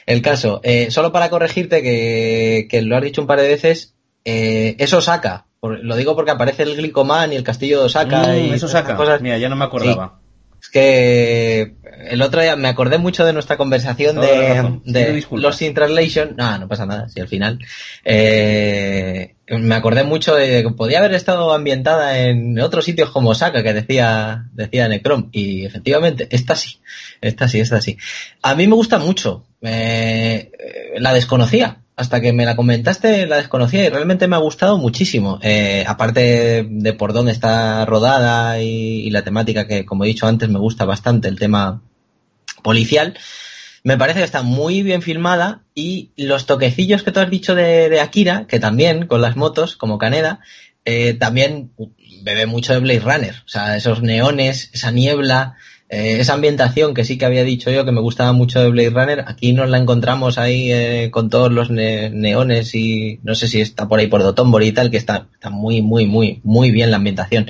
El 0.06 0.22
caso, 0.22 0.60
eh, 0.62 0.90
solo 0.90 1.12
para 1.12 1.30
corregirte 1.30 1.82
que, 1.82 2.66
que, 2.68 2.82
lo 2.82 2.96
has 2.96 3.02
dicho 3.02 3.20
un 3.20 3.26
par 3.26 3.40
de 3.40 3.48
veces, 3.48 3.94
eh, 4.24 4.76
eso 4.78 5.00
saca. 5.00 5.46
lo 5.62 5.96
digo 5.96 6.14
porque 6.14 6.30
aparece 6.30 6.64
el 6.64 6.76
Glicoman 6.76 7.32
y 7.32 7.36
el 7.36 7.42
castillo 7.42 7.80
de 7.80 7.86
Osaka. 7.86 8.28
Mm, 8.28 8.36
y 8.36 8.50
eso 8.52 8.68
saca. 8.68 8.96
Cosas. 8.96 9.20
Mira, 9.22 9.38
ya 9.38 9.48
no 9.48 9.56
me 9.56 9.64
acordaba. 9.64 10.20
Es 10.64 10.70
que 10.70 11.74
el 12.08 12.22
otro 12.22 12.40
día 12.40 12.56
me 12.56 12.68
acordé 12.68 12.96
mucho 12.96 13.26
de 13.26 13.34
nuestra 13.34 13.58
conversación 13.58 14.18
de, 14.18 14.80
de 14.86 15.26
Lost 15.32 15.60
in 15.60 15.74
Translation. 15.74 16.34
No, 16.38 16.58
no 16.58 16.68
pasa 16.68 16.86
nada, 16.86 17.06
si 17.10 17.20
al 17.20 17.28
final. 17.28 17.58
Eh, 18.02 19.34
me 19.46 19.74
acordé 19.74 20.04
mucho 20.04 20.34
de 20.34 20.62
que 20.62 20.70
podía 20.70 21.00
haber 21.00 21.12
estado 21.12 21.52
ambientada 21.52 22.18
en 22.18 22.58
otros 22.60 22.86
sitios 22.86 23.10
como 23.10 23.28
Osaka, 23.28 23.62
que 23.62 23.74
decía, 23.74 24.46
decía 24.54 24.88
Necrom. 24.88 25.28
Y 25.32 25.66
efectivamente, 25.66 26.28
esta 26.30 26.56
sí, 26.56 26.78
esta 27.20 27.46
sí, 27.46 27.60
esta 27.60 27.82
sí. 27.82 27.98
A 28.40 28.54
mí 28.54 28.66
me 28.66 28.74
gusta 28.74 28.98
mucho. 28.98 29.44
Eh, 29.60 30.50
la 30.96 31.12
desconocía. 31.12 31.83
Hasta 31.96 32.20
que 32.20 32.32
me 32.32 32.44
la 32.44 32.56
comentaste, 32.56 33.26
la 33.26 33.36
desconocía 33.36 33.84
y 33.84 33.88
realmente 33.88 34.26
me 34.26 34.34
ha 34.34 34.40
gustado 34.40 34.78
muchísimo. 34.78 35.38
Eh, 35.42 35.84
aparte 35.86 36.66
de 36.68 36.92
por 36.92 37.12
dónde 37.12 37.30
está 37.30 37.84
rodada 37.84 38.60
y, 38.60 39.06
y 39.06 39.10
la 39.10 39.22
temática 39.22 39.68
que, 39.68 39.84
como 39.84 40.04
he 40.04 40.08
dicho 40.08 40.26
antes, 40.26 40.48
me 40.48 40.58
gusta 40.58 40.84
bastante 40.84 41.28
el 41.28 41.38
tema 41.38 41.82
policial. 42.62 43.16
Me 43.84 43.98
parece 43.98 44.20
que 44.20 44.24
está 44.24 44.42
muy 44.42 44.82
bien 44.82 45.02
filmada 45.02 45.62
y 45.74 46.10
los 46.16 46.46
toquecillos 46.46 47.02
que 47.02 47.12
tú 47.12 47.20
has 47.20 47.28
dicho 47.28 47.54
de, 47.54 48.00
Akira, 48.00 48.46
que 48.48 48.58
también 48.58 49.06
con 49.06 49.20
las 49.20 49.36
motos, 49.36 49.76
como 49.76 49.98
Caneda, 49.98 50.40
eh, 50.86 51.12
también 51.12 51.70
bebe 52.22 52.46
mucho 52.46 52.72
de 52.72 52.78
Blade 52.78 53.00
Runner. 53.00 53.34
O 53.44 53.48
sea, 53.48 53.76
esos 53.76 54.00
neones, 54.00 54.70
esa 54.72 54.90
niebla, 54.90 55.56
eh, 55.94 56.18
esa 56.18 56.34
ambientación 56.34 56.92
que 56.92 57.04
sí 57.04 57.16
que 57.16 57.24
había 57.24 57.44
dicho 57.44 57.70
yo 57.70 57.84
que 57.84 57.92
me 57.92 58.00
gustaba 58.00 58.32
mucho 58.32 58.60
de 58.60 58.68
Blade 58.68 58.90
Runner, 58.90 59.24
aquí 59.28 59.52
nos 59.52 59.70
la 59.70 59.78
encontramos 59.78 60.38
ahí 60.38 60.72
eh, 60.72 61.10
con 61.12 61.30
todos 61.30 61.52
los 61.52 61.70
neones 61.70 62.74
y 62.74 63.20
no 63.22 63.36
sé 63.36 63.46
si 63.46 63.60
está 63.60 63.86
por 63.86 64.00
ahí 64.00 64.08
por 64.08 64.24
Dotonbori 64.24 64.66
y 64.66 64.72
tal, 64.72 64.90
que 64.90 64.96
está, 64.96 65.28
está 65.32 65.50
muy, 65.50 65.82
muy, 65.82 66.06
muy, 66.06 66.40
muy 66.42 66.72
bien 66.72 66.90
la 66.90 66.96
ambientación. 66.96 67.48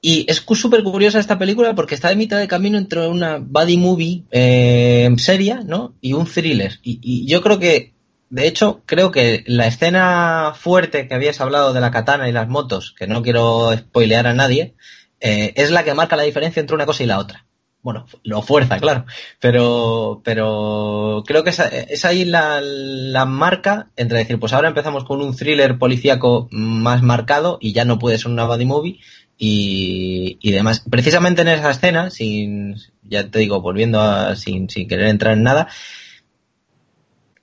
Y 0.00 0.26
es 0.28 0.44
súper 0.54 0.82
curiosa 0.82 1.20
esta 1.20 1.38
película 1.38 1.76
porque 1.76 1.94
está 1.94 2.08
de 2.08 2.16
mitad 2.16 2.38
de 2.38 2.48
camino 2.48 2.76
entre 2.76 3.06
una 3.06 3.38
buddy 3.38 3.76
movie 3.76 4.24
eh, 4.32 5.08
seria, 5.18 5.60
¿no? 5.64 5.94
Y 6.00 6.14
un 6.14 6.26
thriller. 6.26 6.80
Y, 6.82 7.24
yo 7.26 7.40
creo 7.40 7.60
que, 7.60 7.94
de 8.30 8.48
hecho, 8.48 8.82
creo 8.84 9.12
que 9.12 9.44
la 9.46 9.68
escena 9.68 10.54
fuerte 10.58 11.06
que 11.06 11.14
habías 11.14 11.40
hablado 11.40 11.72
de 11.72 11.80
la 11.80 11.92
katana 11.92 12.28
y 12.28 12.32
las 12.32 12.48
motos, 12.48 12.96
que 12.98 13.06
no 13.06 13.22
quiero 13.22 13.76
spoilear 13.76 14.26
a 14.26 14.34
nadie, 14.34 14.74
eh, 15.20 15.52
es 15.56 15.70
la 15.70 15.84
que 15.84 15.94
marca 15.94 16.16
la 16.16 16.22
diferencia 16.22 16.60
entre 16.60 16.76
una 16.76 16.86
cosa 16.86 17.02
y 17.02 17.06
la 17.06 17.18
otra. 17.18 17.46
Bueno, 17.82 18.06
lo 18.24 18.42
fuerza, 18.42 18.80
claro. 18.80 19.06
Pero, 19.38 20.20
pero 20.24 21.22
creo 21.24 21.44
que 21.44 21.50
es, 21.50 22.04
ahí 22.04 22.24
la, 22.24 22.60
la, 22.60 23.26
marca 23.26 23.90
entre 23.94 24.18
decir, 24.18 24.40
pues 24.40 24.52
ahora 24.52 24.68
empezamos 24.68 25.04
con 25.04 25.20
un 25.20 25.36
thriller 25.36 25.78
policíaco 25.78 26.48
más 26.50 27.02
marcado 27.02 27.58
y 27.60 27.72
ya 27.72 27.84
no 27.84 28.00
puede 28.00 28.18
ser 28.18 28.32
una 28.32 28.44
buddy 28.44 28.64
movie 28.64 29.00
y, 29.38 30.38
y 30.40 30.50
demás. 30.50 30.82
Precisamente 30.90 31.42
en 31.42 31.48
esa 31.48 31.70
escena, 31.70 32.10
sin, 32.10 32.74
ya 33.04 33.30
te 33.30 33.38
digo, 33.38 33.60
volviendo 33.60 34.00
a, 34.00 34.34
sin, 34.34 34.68
sin 34.68 34.88
querer 34.88 35.06
entrar 35.06 35.34
en 35.34 35.44
nada, 35.44 35.68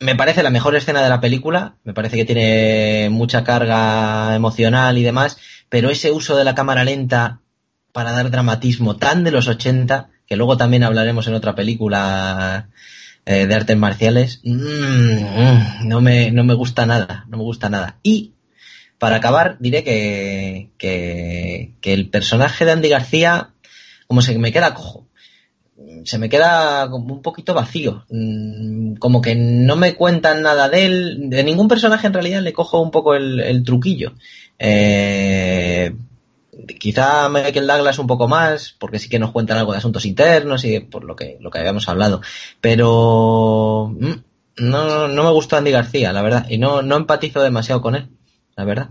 me 0.01 0.15
parece 0.15 0.43
la 0.43 0.49
mejor 0.49 0.75
escena 0.75 1.01
de 1.01 1.07
la 1.07 1.21
película, 1.21 1.77
me 1.85 1.93
parece 1.93 2.17
que 2.17 2.25
tiene 2.25 3.07
mucha 3.09 3.45
carga 3.45 4.35
emocional 4.35 4.97
y 4.97 5.03
demás, 5.03 5.37
pero 5.69 5.89
ese 5.89 6.11
uso 6.11 6.35
de 6.35 6.43
la 6.43 6.53
cámara 6.53 6.83
lenta 6.83 7.39
para 7.93 8.11
dar 8.11 8.29
dramatismo 8.31 8.97
tan 8.97 9.23
de 9.23 9.31
los 9.31 9.47
80, 9.47 10.09
que 10.27 10.35
luego 10.35 10.57
también 10.57 10.83
hablaremos 10.83 11.27
en 11.27 11.35
otra 11.35 11.55
película 11.55 12.67
eh, 13.25 13.45
de 13.45 13.55
artes 13.55 13.77
marciales, 13.77 14.41
mmm, 14.43 15.87
no, 15.87 16.01
me, 16.01 16.31
no 16.31 16.43
me 16.43 16.55
gusta 16.55 16.85
nada, 16.85 17.23
no 17.29 17.37
me 17.37 17.43
gusta 17.43 17.69
nada. 17.69 17.99
Y 18.03 18.33
para 18.97 19.17
acabar, 19.17 19.57
diré 19.59 19.83
que, 19.83 20.69
que, 20.77 21.93
el 21.93 22.09
personaje 22.09 22.65
de 22.65 22.71
Andy 22.71 22.89
García, 22.89 23.51
como 24.07 24.21
se 24.21 24.37
me 24.39 24.51
queda 24.51 24.73
cojo. 24.73 25.07
Se 26.05 26.17
me 26.17 26.29
queda 26.29 26.89
como 26.89 27.13
un 27.15 27.21
poquito 27.21 27.53
vacío. 27.53 28.05
Mm, 28.09 28.95
como 28.95 29.21
que 29.21 29.35
no 29.35 29.75
me 29.75 29.95
cuentan 29.95 30.41
nada 30.41 30.69
de 30.69 30.85
él. 30.85 31.29
De 31.29 31.43
ningún 31.43 31.67
personaje 31.67 32.07
en 32.07 32.13
realidad 32.13 32.41
le 32.41 32.53
cojo 32.53 32.81
un 32.81 32.91
poco 32.91 33.13
el, 33.13 33.63
truquillo. 33.65 34.13
Eh, 34.57 35.93
quizá 36.79 37.29
Michael 37.29 37.67
Douglas 37.67 37.99
un 37.99 38.07
poco 38.07 38.27
más, 38.27 38.75
porque 38.79 38.99
sí 38.99 39.09
que 39.09 39.19
nos 39.19 39.31
cuentan 39.31 39.57
algo 39.57 39.71
de 39.71 39.79
asuntos 39.79 40.05
internos 40.05 40.65
y 40.65 40.79
por 40.79 41.03
lo 41.03 41.15
que, 41.15 41.37
lo 41.39 41.51
que 41.51 41.59
habíamos 41.59 41.87
hablado. 41.89 42.21
Pero 42.61 43.93
mm, 43.99 44.13
no, 44.57 45.07
no 45.07 45.23
me 45.23 45.31
gustó 45.31 45.57
Andy 45.57 45.71
García, 45.71 46.13
la 46.13 46.21
verdad, 46.21 46.45
y 46.49 46.57
no, 46.57 46.81
no 46.81 46.97
empatizo 46.97 47.41
demasiado 47.41 47.81
con 47.81 47.95
él 47.95 48.09
la 48.55 48.65
verdad. 48.65 48.89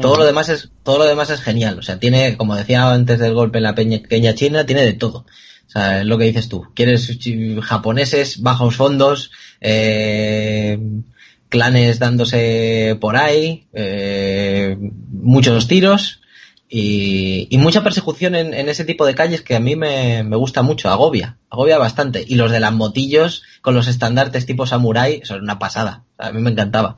Todo 0.00 0.16
lo 0.16 0.24
demás 0.24 0.48
es, 0.48 0.70
todo 0.82 0.98
lo 0.98 1.04
demás 1.04 1.30
es 1.30 1.40
genial. 1.40 1.78
O 1.78 1.82
sea, 1.82 2.00
tiene, 2.00 2.36
como 2.36 2.56
decía 2.56 2.90
antes 2.90 3.20
del 3.20 3.34
golpe 3.34 3.58
en 3.58 3.64
la 3.64 3.76
pequeña 3.76 4.34
China, 4.34 4.66
tiene 4.66 4.82
de 4.82 4.94
todo. 4.94 5.18
O 5.18 5.70
sea, 5.70 6.00
es 6.00 6.06
lo 6.06 6.18
que 6.18 6.24
dices 6.24 6.48
tú. 6.48 6.66
Quieres 6.74 7.16
japoneses, 7.62 8.42
bajos 8.42 8.74
fondos, 8.74 9.30
eh, 9.60 10.78
clanes 11.54 12.00
dándose 12.00 12.98
por 13.00 13.16
ahí, 13.16 13.68
eh, 13.72 14.76
muchos 15.12 15.68
tiros 15.68 16.20
y, 16.68 17.56
mucha 17.58 17.84
persecución 17.84 18.34
en, 18.34 18.68
ese 18.68 18.84
tipo 18.84 19.06
de 19.06 19.14
calles 19.14 19.40
que 19.40 19.54
a 19.54 19.60
mí 19.60 19.76
me, 19.76 20.24
me, 20.24 20.34
gusta 20.34 20.62
mucho, 20.62 20.90
agobia, 20.90 21.38
agobia 21.48 21.78
bastante. 21.78 22.24
Y 22.26 22.34
los 22.34 22.50
de 22.50 22.58
las 22.58 22.72
motillos 22.72 23.44
con 23.62 23.76
los 23.76 23.86
estandartes 23.86 24.46
tipo 24.46 24.66
samurai, 24.66 25.20
es 25.22 25.30
una 25.30 25.60
pasada. 25.60 26.02
a 26.18 26.32
mí 26.32 26.40
me 26.40 26.50
encantaba. 26.50 26.96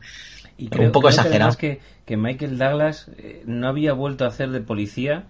Y 0.56 0.68
creo, 0.68 0.86
un 0.86 0.92
poco 0.92 1.10
exagerado. 1.10 1.54
Que, 1.58 1.80
que, 2.06 2.16
Michael 2.16 2.56
Douglas 2.56 3.10
eh, 3.18 3.42
no 3.44 3.68
había 3.68 3.92
vuelto 3.92 4.24
a 4.24 4.28
hacer 4.28 4.48
de 4.52 4.62
policía 4.62 5.26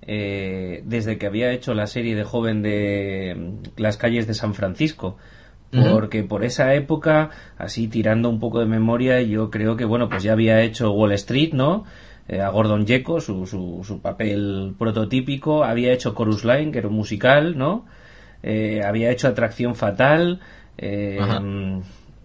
eh, 0.00 0.80
desde 0.86 1.18
que 1.18 1.26
había 1.26 1.52
hecho 1.52 1.74
la 1.74 1.86
serie 1.86 2.16
de 2.16 2.24
joven 2.24 2.62
de 2.62 3.34
mm, 3.36 3.80
las 3.80 3.98
calles 3.98 4.26
de 4.26 4.32
San 4.32 4.54
Francisco. 4.54 5.18
Porque 5.70 6.22
por 6.22 6.44
esa 6.44 6.72
época, 6.74 7.30
así 7.58 7.88
tirando 7.88 8.30
un 8.30 8.40
poco 8.40 8.60
de 8.60 8.66
memoria, 8.66 9.20
yo 9.20 9.50
creo 9.50 9.76
que, 9.76 9.84
bueno, 9.84 10.08
pues 10.08 10.22
ya 10.22 10.32
había 10.32 10.62
hecho 10.62 10.92
Wall 10.92 11.12
Street, 11.12 11.52
¿no? 11.52 11.84
Eh, 12.28 12.40
a 12.40 12.48
Gordon 12.48 12.86
Gekko, 12.86 13.20
su, 13.20 13.46
su, 13.46 13.82
su, 13.84 14.00
papel 14.00 14.74
prototípico, 14.78 15.64
había 15.64 15.92
hecho 15.92 16.14
Chorus 16.14 16.44
Line, 16.44 16.72
que 16.72 16.78
era 16.78 16.88
un 16.88 16.94
musical, 16.94 17.58
¿no? 17.58 17.84
había 18.84 19.10
hecho 19.10 19.26
Atracción 19.26 19.74
Fatal, 19.74 20.38
mm, 20.80 21.80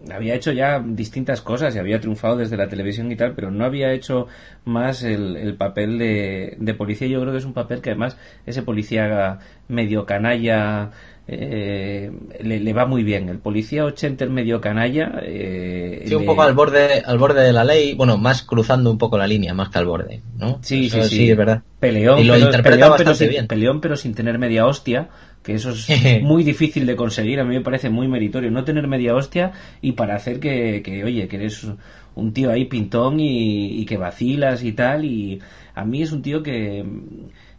había 0.10 0.34
hecho 0.34 0.52
ya 0.52 0.80
distintas 0.80 1.42
cosas 1.42 1.76
y 1.76 1.80
había 1.80 2.00
triunfado 2.00 2.38
desde 2.38 2.58
la 2.58 2.68
televisión 2.68 3.12
y 3.12 3.16
tal, 3.16 3.36
pero 3.36 3.52
no 3.52 3.66
había 3.66 3.94
hecho 3.94 4.28
más 4.66 5.04
el, 5.04 5.56
papel 5.58 6.00
de, 6.00 6.58
de, 6.60 6.74
policía. 6.74 7.08
Yo 7.08 7.22
creo 7.22 7.32
que 7.32 7.40
es 7.40 7.46
un 7.46 7.54
papel 7.54 7.82
que 7.82 7.92
además 7.92 8.18
ese 8.46 8.64
policía 8.64 9.40
medio 9.68 10.06
canalla 10.06 10.92
eh, 11.28 12.12
le, 12.42 12.74
va 12.74 12.86
muy 12.86 13.04
bien. 13.04 13.30
El 13.30 13.40
policía 13.40 13.86
ochenter 13.86 14.30
medio 14.30 14.60
canalla. 14.60 15.22
Eh, 15.24 16.04
sí, 16.06 16.16
un 16.16 16.26
poco 16.26 16.42
al 16.42 16.54
borde, 16.54 17.04
al 17.06 17.18
borde 17.18 17.44
de 17.44 17.54
la 17.54 17.64
ley, 17.64 17.94
bueno, 17.94 18.18
más 18.18 18.44
cruzando 18.44 18.92
un 18.92 18.98
poco 18.98 19.18
la 19.18 19.28
línea, 19.28 19.54
más 19.54 19.70
que 19.70 19.80
al 19.80 19.86
borde, 19.86 20.22
¿no? 20.38 20.60
Sí, 20.62 20.90
sí, 20.90 21.02
sí, 21.04 21.30
es 21.30 21.38
verdad. 21.38 21.62
Peleón, 21.80 22.20
y 22.20 22.24
lo 22.24 22.34
pero, 22.34 22.46
interpreta 22.46 22.90
bastante 22.90 23.28
bien. 23.28 23.48
Peleón, 23.48 23.82
pero 23.82 23.96
sin 23.96 24.14
tener 24.14 24.38
media 24.40 24.66
hostia 24.66 25.10
que 25.44 25.54
eso 25.54 25.72
es 25.72 25.88
muy 26.22 26.44
difícil 26.44 26.86
de 26.86 26.96
conseguir, 26.96 27.40
a 27.40 27.44
mí 27.44 27.56
me 27.56 27.62
parece 27.62 27.90
muy 27.90 28.08
meritorio, 28.08 28.52
no 28.52 28.64
tener 28.64 28.88
media 28.88 29.16
hostia 29.16 29.54
y 29.82 29.94
para 29.94 30.16
hacer 30.16 30.40
que, 30.40 30.82
que 30.84 31.04
oye, 31.04 31.28
que 31.28 31.38
eres 31.38 31.68
un 32.14 32.34
tío 32.34 32.52
ahí 32.52 32.66
pintón 32.66 33.20
y, 33.20 33.80
y, 33.80 33.86
que 33.86 33.98
vacilas 33.98 34.64
y 34.64 34.74
tal, 34.74 35.06
y 35.06 35.40
a 35.74 35.86
mí 35.86 36.02
es 36.02 36.12
un 36.12 36.22
tío 36.22 36.44
que, 36.44 36.86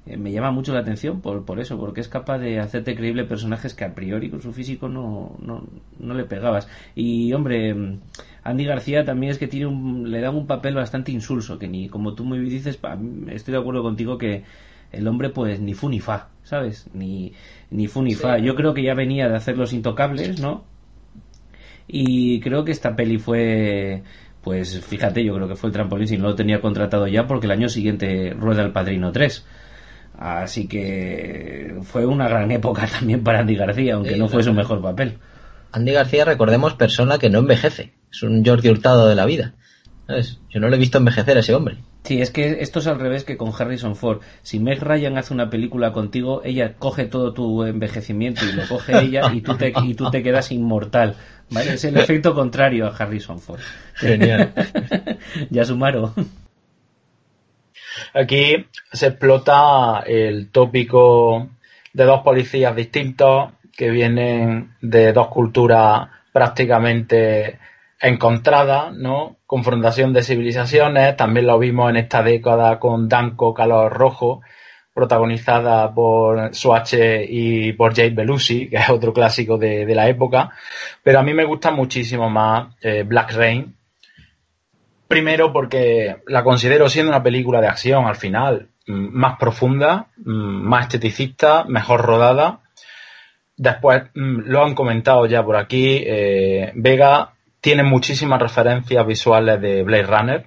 eh, 0.04 0.16
me 0.16 0.32
llama 0.32 0.50
mucho 0.50 0.74
la 0.74 0.80
atención 0.80 1.20
por, 1.20 1.44
por 1.44 1.60
eso, 1.60 1.78
porque 1.78 2.00
es 2.00 2.08
capaz 2.08 2.38
de 2.38 2.58
hacerte 2.58 2.96
creíble 2.96 3.24
personajes 3.24 3.74
que 3.74 3.84
a 3.84 3.94
priori 3.94 4.30
con 4.30 4.42
su 4.42 4.52
físico 4.52 4.88
no, 4.88 5.36
no, 5.40 5.64
no 6.00 6.14
le 6.14 6.24
pegabas. 6.24 6.68
Y 6.94 7.32
hombre, 7.32 8.00
Andy 8.42 8.64
García 8.64 9.04
también 9.04 9.30
es 9.30 9.38
que 9.38 9.46
tiene 9.46 9.66
un, 9.66 10.10
le 10.10 10.20
dan 10.20 10.34
un 10.34 10.46
papel 10.46 10.74
bastante 10.74 11.12
insulso, 11.12 11.58
que 11.58 11.68
ni, 11.68 11.88
como 11.88 12.14
tú 12.14 12.24
muy 12.24 12.40
dices, 12.40 12.80
estoy 13.28 13.52
de 13.52 13.60
acuerdo 13.60 13.82
contigo 13.82 14.18
que 14.18 14.42
el 14.90 15.06
hombre 15.06 15.30
pues 15.30 15.60
ni 15.60 15.72
fu 15.74 15.88
ni 15.88 16.00
fa, 16.00 16.30
¿sabes? 16.42 16.90
Ni, 16.94 17.32
ni 17.70 17.86
fu 17.86 18.02
ni 18.02 18.14
fa. 18.14 18.38
Yo 18.38 18.56
creo 18.56 18.74
que 18.74 18.82
ya 18.82 18.94
venía 18.94 19.28
de 19.28 19.36
hacer 19.36 19.56
Los 19.56 19.72
Intocables, 19.72 20.40
¿no? 20.40 20.64
Y 21.86 22.40
creo 22.40 22.64
que 22.64 22.72
esta 22.72 22.96
peli 22.96 23.18
fue 23.18 24.02
pues 24.42 24.84
fíjate, 24.84 25.24
yo 25.24 25.34
creo 25.34 25.46
que 25.46 25.54
fue 25.54 25.68
el 25.68 25.74
trampolín 25.74 26.08
si 26.08 26.18
no 26.18 26.24
lo 26.24 26.34
tenía 26.34 26.60
contratado 26.60 27.06
ya 27.06 27.26
porque 27.26 27.46
el 27.46 27.52
año 27.52 27.68
siguiente 27.68 28.34
rueda 28.36 28.62
el 28.62 28.72
Padrino 28.72 29.12
3. 29.12 29.46
Así 30.22 30.68
que 30.68 31.74
fue 31.82 32.06
una 32.06 32.28
gran 32.28 32.52
época 32.52 32.86
también 32.98 33.24
para 33.24 33.40
Andy 33.40 33.56
García, 33.56 33.94
aunque 33.94 34.16
no 34.16 34.28
fue 34.28 34.44
su 34.44 34.52
mejor 34.52 34.80
papel. 34.80 35.18
Andy 35.72 35.90
García, 35.90 36.24
recordemos, 36.24 36.74
persona 36.74 37.18
que 37.18 37.28
no 37.28 37.40
envejece. 37.40 37.92
Es 38.12 38.22
un 38.22 38.44
Jordi 38.44 38.68
Hurtado 38.68 39.08
de 39.08 39.16
la 39.16 39.26
vida. 39.26 39.54
Yo 40.50 40.60
no 40.60 40.68
le 40.68 40.76
he 40.76 40.78
visto 40.78 40.98
envejecer 40.98 41.36
a 41.36 41.40
ese 41.40 41.54
hombre. 41.54 41.78
Sí, 42.04 42.20
es 42.20 42.30
que 42.30 42.58
esto 42.60 42.78
es 42.78 42.86
al 42.86 43.00
revés 43.00 43.24
que 43.24 43.36
con 43.36 43.52
Harrison 43.56 43.96
Ford. 43.96 44.20
Si 44.42 44.60
Meg 44.60 44.80
Ryan 44.80 45.18
hace 45.18 45.34
una 45.34 45.50
película 45.50 45.92
contigo, 45.92 46.42
ella 46.44 46.74
coge 46.78 47.06
todo 47.06 47.32
tu 47.32 47.64
envejecimiento 47.64 48.44
y 48.44 48.52
lo 48.52 48.68
coge 48.68 48.98
ella 49.02 49.32
y 49.32 49.40
tú 49.40 49.56
te, 49.56 49.72
y 49.82 49.94
tú 49.94 50.08
te 50.10 50.22
quedas 50.22 50.52
inmortal. 50.52 51.16
¿vale? 51.50 51.74
Es 51.74 51.84
el 51.84 51.96
efecto 51.96 52.34
contrario 52.34 52.86
a 52.86 52.90
Harrison 52.90 53.40
Ford. 53.40 53.60
Genial. 53.94 54.52
ya 55.50 55.64
sumaron. 55.64 56.12
Aquí 58.14 58.66
se 58.92 59.06
explota 59.08 60.02
el 60.06 60.50
tópico 60.50 61.48
de 61.92 62.04
dos 62.04 62.22
policías 62.22 62.74
distintos 62.74 63.52
que 63.76 63.90
vienen 63.90 64.74
de 64.80 65.12
dos 65.12 65.28
culturas 65.28 66.08
prácticamente 66.32 67.58
encontradas, 68.00 68.92
¿no? 68.94 69.36
Confrontación 69.46 70.12
de 70.12 70.22
civilizaciones, 70.22 71.16
también 71.16 71.46
lo 71.46 71.58
vimos 71.58 71.90
en 71.90 71.96
esta 71.96 72.22
década 72.22 72.78
con 72.78 73.08
Danco 73.08 73.54
Calor 73.54 73.92
Rojo, 73.92 74.42
protagonizada 74.92 75.94
por 75.94 76.54
Swatch 76.54 76.94
y 77.28 77.72
por 77.72 77.94
Jake 77.94 78.14
Belushi, 78.14 78.68
que 78.68 78.76
es 78.76 78.90
otro 78.90 79.12
clásico 79.12 79.56
de, 79.56 79.86
la 79.94 80.08
época, 80.08 80.50
pero 81.02 81.20
a 81.20 81.22
mí 81.22 81.32
me 81.32 81.44
gusta 81.44 81.70
muchísimo 81.70 82.28
más 82.28 82.74
eh, 82.82 83.04
Black 83.04 83.32
Rain, 83.32 83.74
Primero 85.12 85.52
porque 85.52 86.22
la 86.26 86.42
considero 86.42 86.88
siendo 86.88 87.12
una 87.12 87.22
película 87.22 87.60
de 87.60 87.66
acción 87.66 88.06
al 88.06 88.16
final 88.16 88.68
mm, 88.86 89.08
más 89.12 89.36
profunda, 89.38 90.06
mm, 90.16 90.62
más 90.66 90.86
esteticista, 90.86 91.64
mejor 91.64 92.00
rodada. 92.00 92.60
Después, 93.54 94.04
mm, 94.14 94.44
lo 94.46 94.64
han 94.64 94.74
comentado 94.74 95.26
ya 95.26 95.44
por 95.44 95.56
aquí, 95.56 96.02
eh, 96.06 96.72
Vega 96.76 97.34
tiene 97.60 97.82
muchísimas 97.82 98.40
referencias 98.40 99.06
visuales 99.06 99.60
de 99.60 99.82
Blade 99.82 100.04
Runner. 100.04 100.46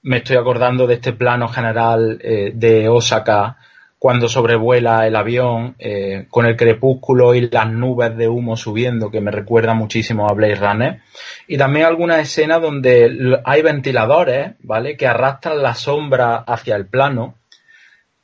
Me 0.00 0.16
estoy 0.16 0.38
acordando 0.38 0.86
de 0.86 0.94
este 0.94 1.12
plano 1.12 1.48
general 1.48 2.18
eh, 2.22 2.50
de 2.54 2.88
Osaka 2.88 3.58
cuando 4.02 4.28
sobrevuela 4.28 5.06
el 5.06 5.14
avión 5.14 5.76
eh, 5.78 6.26
con 6.28 6.44
el 6.44 6.56
crepúsculo 6.56 7.36
y 7.36 7.48
las 7.48 7.70
nubes 7.70 8.16
de 8.16 8.26
humo 8.26 8.56
subiendo, 8.56 9.12
que 9.12 9.20
me 9.20 9.30
recuerda 9.30 9.74
muchísimo 9.74 10.26
a 10.28 10.34
Blade 10.34 10.56
Runner. 10.56 11.00
Y 11.46 11.56
también 11.56 11.86
algunas 11.86 12.18
escenas 12.18 12.60
donde 12.60 13.38
hay 13.44 13.62
ventiladores, 13.62 14.54
¿vale? 14.64 14.96
Que 14.96 15.06
arrastran 15.06 15.62
la 15.62 15.76
sombra 15.76 16.38
hacia 16.38 16.74
el 16.74 16.86
plano. 16.86 17.36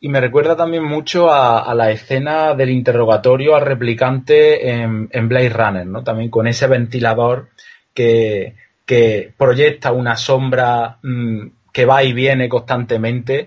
Y 0.00 0.08
me 0.08 0.20
recuerda 0.20 0.56
también 0.56 0.82
mucho 0.82 1.30
a, 1.32 1.72
la 1.76 1.92
escena 1.92 2.56
del 2.56 2.70
interrogatorio 2.70 3.54
al 3.54 3.64
replicante 3.64 4.68
en, 4.72 5.28
Blade 5.28 5.50
Runner, 5.50 5.86
¿no? 5.86 6.02
También 6.02 6.28
con 6.28 6.48
ese 6.48 6.66
ventilador 6.66 7.50
que, 7.94 8.56
que 8.84 9.32
proyecta 9.38 9.92
una 9.92 10.16
sombra 10.16 10.98
mm, 11.04 11.46
que 11.72 11.84
va 11.84 12.02
y 12.02 12.12
viene 12.12 12.48
constantemente 12.48 13.46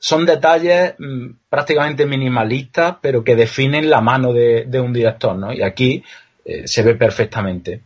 son 0.00 0.24
detalles 0.24 0.94
mm, 0.98 1.26
prácticamente 1.48 2.06
minimalistas, 2.06 2.96
pero 3.02 3.22
que 3.22 3.36
definen 3.36 3.90
la 3.90 4.00
mano 4.00 4.32
de, 4.32 4.80
un 4.80 4.92
director, 4.92 5.36
¿no? 5.36 5.52
Y 5.52 5.62
aquí 5.62 6.02
eh, 6.44 6.66
se 6.66 6.82
ve 6.82 6.94
perfectamente. 6.94 7.82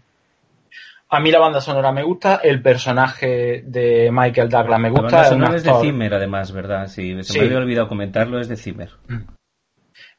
A 1.10 1.20
mí 1.20 1.30
la 1.30 1.40
banda 1.40 1.60
sonora 1.60 1.92
me 1.92 2.04
gusta, 2.04 2.40
el 2.42 2.62
personaje 2.62 3.62
de 3.66 4.10
Michael 4.12 4.48
Douglas 4.48 4.80
me 4.80 4.90
gusta. 4.90 5.06
La 5.06 5.12
banda 5.12 5.28
sonora 5.28 5.56
es 5.56 5.64
de 5.64 5.72
Zimmer, 5.80 6.14
además, 6.14 6.52
¿verdad? 6.52 6.86
Sí, 6.86 7.20
se 7.22 7.38
me 7.38 7.46
había 7.46 7.58
olvidado 7.58 7.88
comentarlo, 7.88 8.40
es 8.40 8.48
de 8.48 8.56
Zimmer. 8.56 8.90
Mm. 9.08 9.16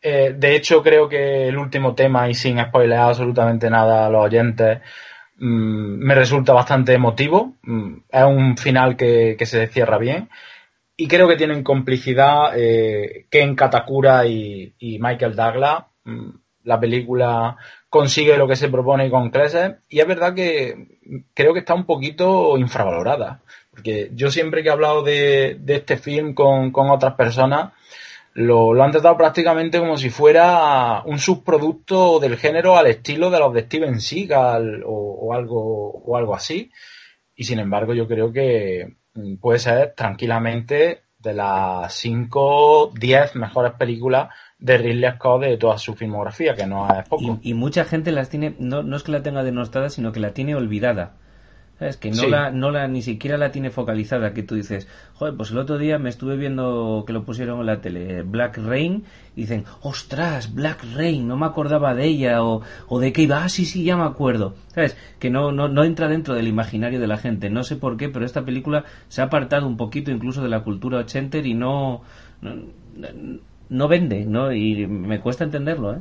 Eh, 0.01 0.35
de 0.37 0.55
hecho, 0.55 0.83
creo 0.83 1.07
que 1.07 1.47
el 1.47 1.57
último 1.57 1.95
tema, 1.95 2.29
y 2.29 2.33
sin 2.33 2.61
spoiler 2.61 2.99
absolutamente 2.99 3.69
nada 3.69 4.05
a 4.05 4.09
los 4.09 4.25
oyentes, 4.25 4.79
mm, 5.37 6.05
me 6.05 6.13
resulta 6.13 6.51
bastante 6.51 6.93
emotivo. 6.93 7.55
es 8.09 8.23
un 8.23 8.57
final 8.57 8.97
que, 8.97 9.35
que 9.39 9.45
se 9.45 9.67
cierra 9.67 9.97
bien 9.97 10.29
y 10.97 11.07
creo 11.07 11.27
que 11.27 11.35
tienen 11.35 11.63
complicidad 11.63 12.57
eh, 12.57 13.27
Ken 13.29 13.55
Katakura 13.55 14.25
y, 14.25 14.73
Michael 14.79 15.35
Douglas. 15.35 15.85
Mm, 16.03 16.29
la 16.63 16.79
película 16.79 17.57
consigue 17.89 18.37
lo 18.37 18.47
que 18.47 18.55
se 18.55 18.69
propone 18.69 19.09
con 19.11 19.29
creces 19.29 19.75
y 19.87 19.99
es 19.99 20.07
verdad 20.07 20.33
que 20.33 20.99
creo 21.33 21.53
que 21.53 21.59
está 21.59 21.75
un 21.75 21.85
poquito 21.85 22.57
infravalorada. 22.57 23.41
Porque 23.69 24.09
yo 24.13 24.31
siempre 24.31 24.63
que 24.63 24.69
he 24.69 24.71
hablado 24.71 25.03
de, 25.03 25.59
este 25.67 25.97
film 25.97 26.33
con, 26.33 26.71
otras 26.73 27.15
personas, 27.15 27.73
lo, 28.33 28.81
han 28.81 28.91
tratado 28.91 29.17
prácticamente 29.17 29.79
como 29.79 29.97
si 29.97 30.09
fuera 30.09 31.03
un 31.05 31.19
subproducto 31.19 32.19
del 32.19 32.37
género 32.37 32.77
al 32.77 32.87
estilo 32.87 33.29
de 33.29 33.39
los 33.39 33.53
de 33.53 33.63
Steven 33.63 33.99
Seagal 33.99 34.83
o, 34.85 35.33
algo, 35.33 35.91
o 35.91 36.17
algo 36.17 36.33
así. 36.33 36.71
Y 37.35 37.43
sin 37.43 37.59
embargo, 37.59 37.93
yo 37.93 38.07
creo 38.07 38.31
que 38.31 38.95
puede 39.39 39.59
ser 39.59 39.93
tranquilamente 39.95 41.03
de 41.19 41.33
las 41.33 41.93
5, 41.93 42.91
10 42.93 43.35
mejores 43.35 43.73
películas 43.73 44.29
de 44.59 44.77
Ridley 44.77 45.11
Scott 45.15 45.41
de 45.41 45.57
toda 45.57 45.77
su 45.77 45.95
filmografía, 45.95 46.53
que 46.55 46.65
no 46.65 46.87
es 46.87 47.07
poco. 47.09 47.39
Y, 47.41 47.53
mucha 47.53 47.83
gente 47.83 48.11
las 48.11 48.29
tiene, 48.29 48.55
no, 48.59 48.83
no 48.83 48.95
es 48.95 49.03
que 49.03 49.11
la 49.11 49.23
tenga 49.23 49.43
denostada, 49.43 49.89
sino 49.89 50.11
que 50.11 50.19
la 50.19 50.33
tiene 50.33 50.55
olvidada. 50.55 51.17
Es 51.77 51.97
que 51.97 52.09
no 52.09 52.27
la, 52.27 52.51
no 52.51 52.71
la, 52.71 52.87
ni 52.87 53.01
siquiera 53.01 53.37
la 53.37 53.51
tiene 53.51 53.69
focalizada, 53.69 54.33
que 54.33 54.43
tú 54.43 54.55
dices, 54.55 54.87
joder, 55.15 55.35
pues 55.35 55.51
el 55.51 55.57
otro 55.57 55.77
día 55.77 55.99
me 55.99 56.07
estuve 56.07 56.37
viendo 56.37 57.03
que 57.05 57.11
lo 57.11 57.25
pusieron 57.25 57.59
en 57.59 57.65
la 57.65 57.81
tele, 57.81 58.23
Black 58.23 58.57
Rain, 58.59 59.03
y 59.35 59.41
dicen, 59.41 59.65
ostras, 59.81 60.53
Black 60.53 60.85
Rain, 60.95 61.27
no 61.27 61.35
me 61.35 61.45
acordaba 61.45 61.93
de 61.93 62.05
ella, 62.05 62.43
o, 62.43 62.61
o 62.87 62.99
de 62.99 63.11
qué 63.11 63.23
iba, 63.23 63.43
ah, 63.43 63.49
sí, 63.49 63.65
sí, 63.65 63.83
ya 63.83 63.97
me 63.97 64.05
acuerdo. 64.05 64.55
¿Sabes? 64.67 64.95
Que 65.19 65.29
no, 65.29 65.51
no, 65.51 65.67
no 65.67 65.83
entra 65.83 66.07
dentro 66.07 66.33
del 66.33 66.47
imaginario 66.47 66.99
de 66.99 67.07
la 67.07 67.17
gente, 67.17 67.49
no 67.49 67.63
sé 67.63 67.75
por 67.75 67.97
qué, 67.97 68.07
pero 68.07 68.25
esta 68.25 68.45
película 68.45 68.85
se 69.09 69.21
ha 69.21 69.25
apartado 69.25 69.67
un 69.67 69.75
poquito 69.75 70.11
incluso 70.11 70.41
de 70.41 70.49
la 70.49 70.63
cultura 70.63 70.99
ochenter 70.99 71.45
y 71.45 71.55
no, 71.55 72.03
no, 72.41 72.55
no 73.69 73.87
vende, 73.89 74.25
¿no? 74.25 74.53
Y 74.53 74.87
me 74.87 75.19
cuesta 75.19 75.43
entenderlo, 75.43 75.93
¿eh? 75.93 75.99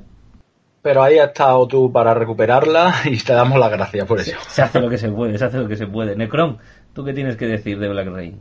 Pero 0.84 1.02
ahí 1.02 1.18
has 1.18 1.28
estado 1.28 1.66
tú 1.66 1.90
para 1.90 2.12
recuperarla 2.12 2.94
y 3.06 3.16
te 3.16 3.32
damos 3.32 3.58
las 3.58 3.70
gracias 3.70 4.06
por 4.06 4.20
eso. 4.20 4.36
Se, 4.50 4.60
hace 4.60 4.80
lo 4.80 4.90
que 4.90 4.98
se 4.98 5.08
puede, 5.08 5.38
se 5.38 5.46
hace 5.46 5.56
lo 5.56 5.66
que 5.66 5.76
se 5.76 5.86
puede. 5.86 6.14
Necron, 6.14 6.58
¿tú 6.92 7.02
qué 7.02 7.14
tienes 7.14 7.38
que 7.38 7.46
decir 7.46 7.78
de 7.78 7.88
Black 7.88 8.08
Rain? 8.08 8.36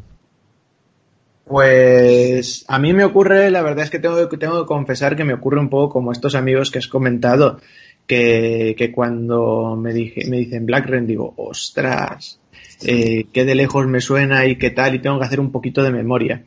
Pues 1.45 2.65
a 2.67 2.79
mí 2.79 2.91
me 2.91 3.05
ocurre, 3.05 3.49
la 3.49 3.61
verdad 3.61 3.85
es 3.85 3.89
que 3.89 3.99
tengo, 3.99 4.27
tengo 4.27 4.59
que 4.59 4.67
confesar 4.67 5.15
que 5.15 5.23
me 5.23 5.33
ocurre 5.33 5.61
un 5.61 5.69
poco 5.69 5.93
como 5.93 6.11
estos 6.11 6.35
amigos 6.35 6.69
que 6.69 6.79
has 6.79 6.89
comentado, 6.89 7.61
que, 8.05 8.91
cuando 8.93 9.77
me, 9.77 9.93
dije, 9.93 10.29
me 10.29 10.35
dicen 10.35 10.65
Black 10.65 10.85
Rain 10.85 11.07
digo, 11.07 11.33
ostras, 11.37 12.41
eh, 12.85 13.27
qué 13.31 13.45
de 13.45 13.55
lejos 13.55 13.87
me 13.87 14.01
suena 14.01 14.45
y 14.47 14.57
qué 14.57 14.69
tal, 14.69 14.95
y 14.95 14.99
tengo 14.99 15.17
que 15.17 15.25
hacer 15.25 15.39
un 15.39 15.53
poquito 15.53 15.81
de 15.81 15.91
memoria. 15.91 16.43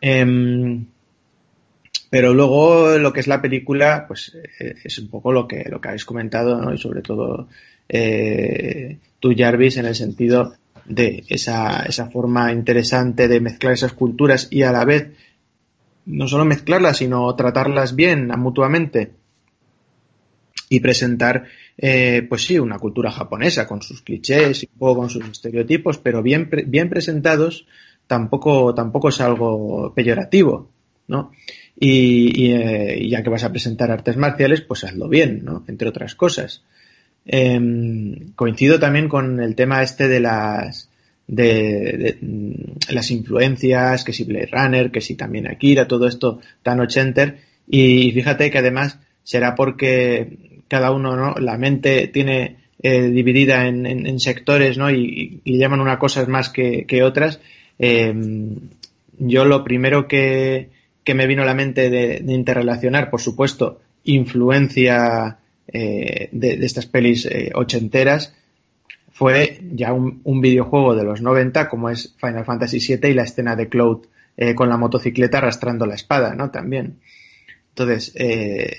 Eh, 0.00 0.86
pero 2.16 2.32
luego 2.32 2.96
lo 2.96 3.12
que 3.12 3.20
es 3.20 3.26
la 3.26 3.42
película, 3.42 4.06
pues 4.08 4.34
eh, 4.58 4.74
es 4.82 4.98
un 4.98 5.08
poco 5.08 5.32
lo 5.32 5.46
que, 5.46 5.66
lo 5.68 5.82
que 5.82 5.88
habéis 5.88 6.06
comentado, 6.06 6.58
¿no? 6.58 6.72
Y 6.72 6.78
sobre 6.78 7.02
todo 7.02 7.46
eh, 7.90 8.96
tú, 9.20 9.34
Jarvis, 9.36 9.76
en 9.76 9.84
el 9.84 9.94
sentido 9.94 10.54
de 10.86 11.24
esa, 11.28 11.82
esa 11.82 12.08
forma 12.08 12.54
interesante 12.54 13.28
de 13.28 13.40
mezclar 13.40 13.74
esas 13.74 13.92
culturas 13.92 14.48
y 14.50 14.62
a 14.62 14.72
la 14.72 14.86
vez 14.86 15.10
no 16.06 16.26
solo 16.26 16.46
mezclarlas, 16.46 16.96
sino 16.96 17.36
tratarlas 17.36 17.94
bien 17.94 18.28
mutuamente 18.38 19.12
y 20.70 20.80
presentar, 20.80 21.44
eh, 21.76 22.24
pues 22.26 22.46
sí, 22.46 22.58
una 22.58 22.78
cultura 22.78 23.10
japonesa 23.10 23.66
con 23.66 23.82
sus 23.82 24.00
clichés 24.00 24.62
y 24.62 24.70
un 24.72 24.78
poco 24.78 25.00
con 25.00 25.10
sus 25.10 25.28
estereotipos, 25.28 25.98
pero 25.98 26.22
bien, 26.22 26.48
bien 26.66 26.88
presentados 26.88 27.66
tampoco, 28.06 28.74
tampoco 28.74 29.10
es 29.10 29.20
algo 29.20 29.92
peyorativo, 29.94 30.70
¿no? 31.08 31.32
Eh, 31.80 32.98
y, 33.00 33.10
ya 33.10 33.22
que 33.22 33.30
vas 33.30 33.44
a 33.44 33.52
presentar 33.52 33.90
artes 33.90 34.16
marciales, 34.16 34.62
pues 34.62 34.84
hazlo 34.84 35.08
bien, 35.08 35.44
¿no? 35.44 35.64
Entre 35.68 35.88
otras 35.88 36.14
cosas. 36.14 36.62
Em, 37.26 38.32
coincido 38.34 38.78
también 38.78 39.08
con 39.08 39.40
el 39.40 39.54
tema 39.54 39.82
este 39.82 40.08
de 40.08 40.20
las 40.20 40.88
de, 41.26 42.18
mm, 42.20 42.92
las 42.94 43.10
influencias, 43.10 44.04
que 44.04 44.12
si 44.12 44.24
Blade 44.24 44.48
Runner, 44.52 44.90
que 44.90 45.00
si 45.00 45.16
también 45.16 45.48
Akira, 45.48 45.88
todo 45.88 46.06
esto 46.06 46.40
tan 46.62 46.80
ochenter. 46.80 47.38
Y 47.68 48.12
fíjate 48.12 48.50
que 48.50 48.58
además 48.58 48.98
será 49.24 49.54
porque 49.54 50.62
cada 50.68 50.92
uno, 50.92 51.16
¿no? 51.16 51.34
La 51.40 51.58
mente 51.58 52.06
tiene 52.08 52.56
eh, 52.82 53.08
dividida 53.08 53.66
en, 53.66 54.20
sectores, 54.20 54.78
¿no? 54.78 54.90
Y, 54.90 55.40
llaman 55.44 55.80
unas 55.80 55.98
cosas 55.98 56.28
más 56.28 56.48
que, 56.50 57.02
otras. 57.02 57.40
Em, 57.78 58.56
yo 59.18 59.44
lo 59.44 59.64
primero 59.64 60.06
que, 60.06 60.70
me 61.14 61.26
vino 61.26 61.42
a 61.42 61.46
la 61.46 61.54
mente 61.54 61.90
de, 61.90 62.22
interrelacionar, 62.26 63.10
por 63.10 63.20
supuesto, 63.20 63.80
influencia 64.04 65.38
eh, 65.68 66.28
de, 66.32 66.64
estas 66.64 66.86
pelis 66.86 67.26
eh, 67.26 67.52
ochenteras, 67.54 68.34
fue 69.10 69.60
ya 69.72 69.92
un, 69.92 70.40
videojuego 70.40 70.94
de 70.94 71.04
los 71.04 71.22
90 71.22 71.68
como 71.68 71.88
es 71.88 72.14
Final 72.20 72.44
Fantasy 72.44 72.78
VII 72.78 73.10
y 73.10 73.14
la 73.14 73.22
escena 73.22 73.56
de 73.56 73.68
Cloud 73.68 74.06
eh, 74.36 74.54
con 74.54 74.68
la 74.68 74.76
motocicleta 74.76 75.38
arrastrando 75.38 75.86
la 75.86 75.94
espada, 75.94 76.34
¿no? 76.34 76.50
También. 76.50 76.98
Entonces, 77.70 78.14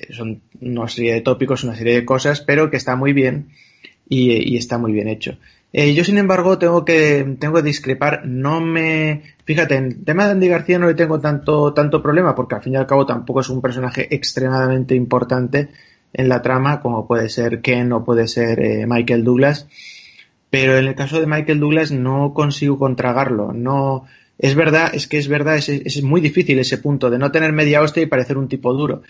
son 0.09 0.41
una 0.59 0.87
serie 0.87 1.13
de 1.13 1.21
tópicos, 1.21 1.63
una 1.63 1.75
serie 1.75 1.93
de 1.93 2.05
cosas, 2.05 2.41
pero 2.41 2.71
que 2.71 2.77
está 2.77 2.95
muy 2.95 3.13
bien 3.13 3.49
y, 4.09 4.57
está 4.57 4.77
muy 4.77 4.91
bien 4.91 5.07
hecho. 5.07 5.37
Eh, 5.79 5.93
yo, 5.93 6.03
sin 6.03 6.17
embargo, 6.17 6.57
tengo 6.57 6.83
que, 6.83 7.37
tengo 7.39 7.55
que 7.55 7.61
discrepar. 7.61 8.25
No 8.25 8.61
me. 8.61 9.21
Fíjate, 9.45 9.75
en 9.75 9.85
el 9.85 10.03
tema 10.03 10.25
de 10.25 10.31
Andy 10.31 10.47
García 10.47 10.79
no 10.79 10.87
le 10.87 10.95
tengo 10.95 11.19
tanto, 11.19 11.73
tanto 11.73 12.01
problema, 12.01 12.33
porque 12.33 12.55
al 12.55 12.63
fin 12.63 12.73
y 12.73 12.77
al 12.77 12.87
cabo 12.87 13.05
tampoco 13.05 13.41
es 13.41 13.49
un 13.49 13.61
personaje 13.61 14.07
extremadamente 14.13 14.95
importante 14.95 15.69
en 16.13 16.29
la 16.29 16.41
trama, 16.41 16.81
como 16.81 17.05
puede 17.05 17.29
ser 17.29 17.61
Ken 17.61 17.93
o 17.93 18.03
puede 18.03 18.27
ser 18.27 18.87
Michael 18.87 19.23
Douglas 19.23 19.67
pero 20.49 20.77
en 20.77 20.87
el 20.87 20.95
caso 20.95 21.19
de 21.19 21.27
Michael 21.27 21.59
Douglas 21.59 21.91
no 21.91 22.33
consigo 22.33 22.77
contragarlo. 22.77 23.53
No, 23.53 24.05
es 24.37 24.55
verdad, 24.55 24.91
es 24.93 25.07
que 25.07 25.17
es 25.17 25.27
verdad, 25.27 25.57
es, 25.57 25.69
es 25.69 26.01
muy 26.03 26.21
difícil 26.21 26.59
ese 26.59 26.77
punto 26.77 27.09
de 27.09 27.17
no 27.17 27.31
tener 27.31 27.51
media 27.53 27.81
hostia 27.81 28.03
y 28.03 28.07
parecer 28.07 28.37
un 28.37 28.47
tipo 28.47 28.73
duro. 28.73 29.03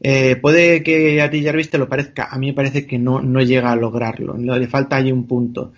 Eh, 0.00 0.36
puede 0.36 0.82
que 0.82 1.22
a 1.22 1.30
ti 1.30 1.44
Jarvis 1.44 1.70
te 1.70 1.78
lo 1.78 1.88
parezca, 1.88 2.28
a 2.30 2.38
mí 2.38 2.48
me 2.48 2.54
parece 2.54 2.86
que 2.86 2.98
no, 2.98 3.22
no 3.22 3.40
llega 3.40 3.70
a 3.70 3.76
lograrlo, 3.76 4.36
le 4.36 4.66
falta 4.66 4.96
ahí 4.96 5.12
un 5.12 5.26
punto. 5.26 5.72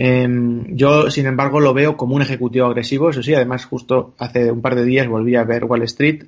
Em, 0.00 0.76
yo, 0.76 1.10
sin 1.10 1.26
embargo, 1.26 1.58
lo 1.58 1.74
veo 1.74 1.96
como 1.96 2.14
un 2.14 2.22
ejecutivo 2.22 2.66
agresivo, 2.66 3.10
eso 3.10 3.20
sí, 3.20 3.34
además 3.34 3.64
justo 3.64 4.14
hace 4.18 4.52
un 4.52 4.62
par 4.62 4.76
de 4.76 4.84
días 4.84 5.08
volví 5.08 5.34
a 5.34 5.42
ver 5.42 5.64
Wall 5.64 5.82
Street 5.82 6.22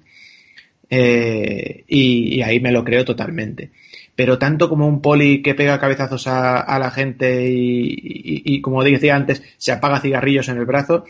eh, 0.90 1.84
y, 1.86 2.42
ahí 2.42 2.58
me 2.58 2.72
lo 2.72 2.82
creo 2.82 3.04
totalmente 3.04 3.70
pero 4.16 4.38
tanto 4.38 4.68
como 4.68 4.88
un 4.88 5.00
poli 5.00 5.40
que 5.40 5.54
pega 5.54 5.78
cabezazos 5.78 6.26
a, 6.26 6.78
la 6.80 6.90
gente 6.90 7.46
y, 7.48 8.60
como 8.60 8.82
decía 8.82 9.14
antes, 9.14 9.42
se 9.56 9.70
apaga 9.70 10.00
cigarrillos 10.00 10.48
en 10.48 10.58
el 10.58 10.66
brazo, 10.66 11.04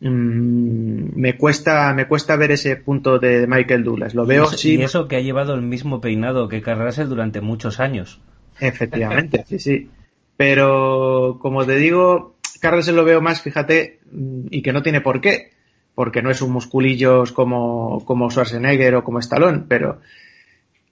mm, 0.00 1.10
me 1.14 1.36
cuesta 1.36 1.92
me 1.94 2.08
cuesta 2.08 2.34
ver 2.34 2.50
ese 2.50 2.74
punto 2.76 3.18
de 3.18 3.46
Michael 3.46 3.84
Douglas. 3.84 4.14
Lo 4.14 4.26
veo 4.26 4.48
y, 4.64 4.68
y 4.70 4.82
eso 4.82 5.06
que 5.06 5.16
ha 5.16 5.20
llevado 5.20 5.54
el 5.54 5.62
mismo 5.62 6.00
peinado 6.00 6.48
que 6.48 6.62
Carrasel 6.62 7.08
durante 7.08 7.40
muchos 7.40 7.78
años. 7.78 8.20
Efectivamente, 8.58 9.44
sí, 9.46 9.58
sí. 9.60 9.88
Pero 10.40 11.36
como 11.38 11.66
te 11.66 11.76
digo, 11.76 12.36
Carrasel 12.60 12.96
lo 12.96 13.04
veo 13.04 13.20
más, 13.20 13.42
fíjate, 13.42 13.98
mm, 14.10 14.46
y 14.50 14.62
que 14.62 14.72
no 14.72 14.82
tiene 14.82 15.02
por 15.02 15.20
qué, 15.20 15.50
porque 15.94 16.22
no 16.22 16.30
es 16.30 16.40
un 16.40 16.50
musculillos 16.50 17.30
como, 17.32 18.02
como 18.06 18.30
Schwarzenegger 18.30 18.94
o 18.94 19.04
como 19.04 19.18
Stallone, 19.18 19.64
pero 19.68 20.00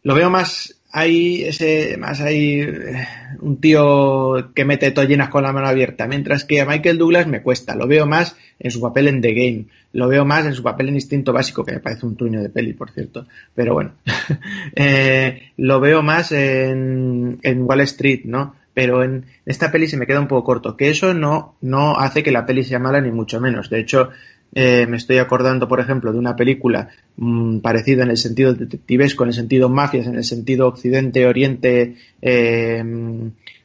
lo 0.03 0.15
veo 0.15 0.29
más 0.29 0.79
hay 0.93 1.45
ese, 1.45 1.97
más 1.97 2.21
hay 2.21 2.61
eh, 2.61 3.09
un 3.41 3.59
tío 3.59 4.53
que 4.55 4.67
mete 4.67 4.91
tollinas 4.91 5.31
con 5.31 5.45
la 5.45 5.53
mano 5.55 5.69
abierta, 5.69 6.07
mientras 6.07 6.45
que 6.45 6.61
a 6.61 6.67
Michael 6.67 6.99
Douglas 6.99 7.27
me 7.27 7.41
cuesta, 7.41 7.75
lo 7.75 7.87
veo 7.87 8.05
más 8.05 8.37
en 8.59 8.71
su 8.71 8.83
papel 8.83 9.09
en 9.09 9.23
The 9.23 9.33
Game, 9.33 9.65
lo 9.95 10.09
veo 10.09 10.27
más 10.27 10.45
en 10.45 10.53
su 10.53 10.63
papel 10.63 10.91
en 10.91 10.97
Instinto 10.97 11.33
Básico, 11.33 11.65
que 11.65 11.73
me 11.73 11.81
parece 11.81 12.05
un 12.05 12.19
truño 12.19 12.43
de 12.43 12.51
peli, 12.51 12.75
por 12.75 12.91
cierto, 12.91 13.27
pero 13.55 13.73
bueno, 13.73 13.93
eh, 14.77 15.53
lo 15.57 15.81
veo 15.81 16.03
más 16.03 16.33
en, 16.33 17.39
en 17.43 17.63
Wall 17.63 17.81
Street, 17.81 18.27
¿no? 18.27 18.59
Pero 18.79 19.03
en 19.03 19.27
esta 19.45 19.73
peli 19.73 19.89
se 19.89 19.97
me 19.97 20.07
queda 20.07 20.21
un 20.21 20.29
poco 20.29 20.45
corto, 20.45 20.77
que 20.77 20.89
eso 20.89 21.13
no, 21.13 21.57
no 21.61 21.99
hace 21.99 22.23
que 22.23 22.31
la 22.31 22.47
peli 22.47 22.63
sea 22.63 22.79
mala 22.79 23.01
ni 23.01 23.11
mucho 23.11 23.41
menos, 23.41 23.71
de 23.71 23.81
hecho, 23.81 24.11
eh, 24.55 24.87
me 24.89 24.99
estoy 24.99 25.19
acordando, 25.19 25.67
por 25.67 25.81
ejemplo, 25.81 26.13
de 26.13 26.19
una 26.21 26.37
película 26.37 26.89
mm, 27.17 27.59
parecida 27.59 28.05
en 28.05 28.11
el 28.11 28.17
sentido 28.17 28.55
detectivesco, 28.55 29.25
en 29.25 29.31
el 29.31 29.35
sentido 29.35 29.69
mafias, 29.69 30.07
en 30.07 30.15
el 30.15 30.23
sentido 30.23 30.69
occidente-oriente 30.69 31.97
eh, 32.23 32.85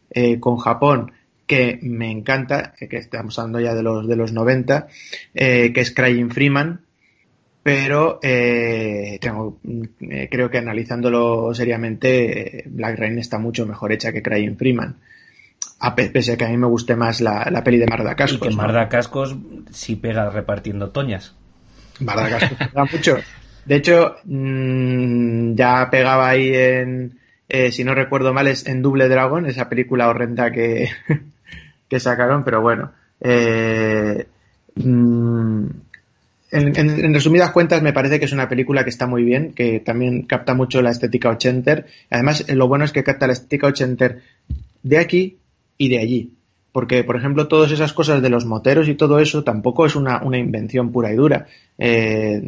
eh, 0.10 0.40
con 0.40 0.58
Japón, 0.58 1.12
que 1.46 1.78
me 1.84 2.10
encanta, 2.10 2.74
que 2.80 2.98
estamos 2.98 3.38
hablando 3.38 3.60
ya 3.60 3.76
de 3.76 3.84
los, 3.84 4.08
de 4.08 4.16
los 4.16 4.34
90, 4.34 4.88
que 5.36 5.74
es 5.76 5.94
Crying 5.94 6.32
Freeman, 6.32 6.80
pero 7.64 8.20
tengo, 8.22 9.60
creo 10.30 10.50
que 10.50 10.58
analizándolo 10.58 11.54
seriamente, 11.54 12.66
Black 12.68 13.00
Rain 13.00 13.18
está 13.18 13.40
mucho 13.40 13.66
mejor 13.66 13.94
hecha 13.94 14.12
que 14.12 14.22
Crying 14.22 14.58
Freeman 14.58 14.98
a 15.84 15.96
pese 15.96 16.34
a 16.34 16.38
que 16.38 16.46
a 16.46 16.50
mí 16.50 16.58
me 16.58 16.68
guste 16.68 16.96
más 16.96 17.20
la, 17.20 17.50
la 17.52 17.64
peli 17.64 17.78
de 17.78 17.88
Marda 17.88 18.16
Cascos. 18.16 18.48
Y 18.48 18.50
que 18.50 18.56
Marda 18.56 18.88
Cascos 18.88 19.36
sí 19.72 19.98
pega 19.98 20.30
repartiendo 20.30 20.92
toñas. 20.92 21.36
Marda 22.00 22.30
Cascos 22.30 22.58
pega 22.72 22.86
mucho. 22.86 23.18
De 23.66 23.76
hecho, 23.76 24.16
mmm, 24.24 25.56
ya 25.56 25.90
pegaba 25.92 26.30
ahí 26.30 26.54
en, 26.54 27.20
eh, 27.50 27.72
si 27.74 27.84
no 27.84 27.96
recuerdo 27.96 28.34
mal, 28.34 28.48
es 28.48 28.66
en 28.66 28.82
Double 28.82 29.10
Dragon, 29.10 29.46
esa 29.46 29.68
película 29.68 30.08
horrenda 30.08 30.52
que, 30.52 30.90
que 31.90 32.00
sacaron, 32.00 32.46
pero 32.46 32.62
bueno. 32.62 32.94
Eh, 33.20 34.26
mmm, 34.76 35.66
en, 36.54 37.14
resumidas 37.14 37.52
cuentas, 37.52 37.82
me 37.82 37.94
parece 37.94 38.20
que 38.20 38.26
es 38.26 38.32
una 38.32 38.48
película 38.48 38.84
que 38.84 38.90
está 38.90 39.08
muy 39.08 39.24
bien, 39.24 39.54
que 39.54 39.80
también 39.80 40.24
capta 40.24 40.54
mucho 40.54 40.82
la 40.82 40.92
estética 40.92 41.30
ochenter. 41.30 41.88
Además, 42.10 42.46
lo 42.50 42.68
bueno 42.68 42.86
es 42.86 42.92
que 42.92 43.04
capta 43.04 43.28
la 43.28 43.34
estética 43.34 43.68
ochenter 43.68 44.22
de 44.84 44.98
aquí 44.98 45.38
y 45.78 45.90
de 45.90 46.00
allí. 46.00 46.34
Porque, 46.74 47.04
por 47.04 47.16
ejemplo, 47.16 47.48
todas 47.48 47.72
esas 47.72 47.94
cosas 47.94 48.24
de 48.24 48.32
los 48.32 48.46
moteros 48.46 48.90
y 48.90 48.96
todo 48.96 49.20
eso 49.20 49.44
tampoco 49.44 49.86
es 49.86 49.96
una, 49.96 50.24
una 50.24 50.40
invención 50.40 50.92
pura 50.92 51.14
y 51.14 51.16
dura. 51.16 51.46
Eh, 51.78 52.42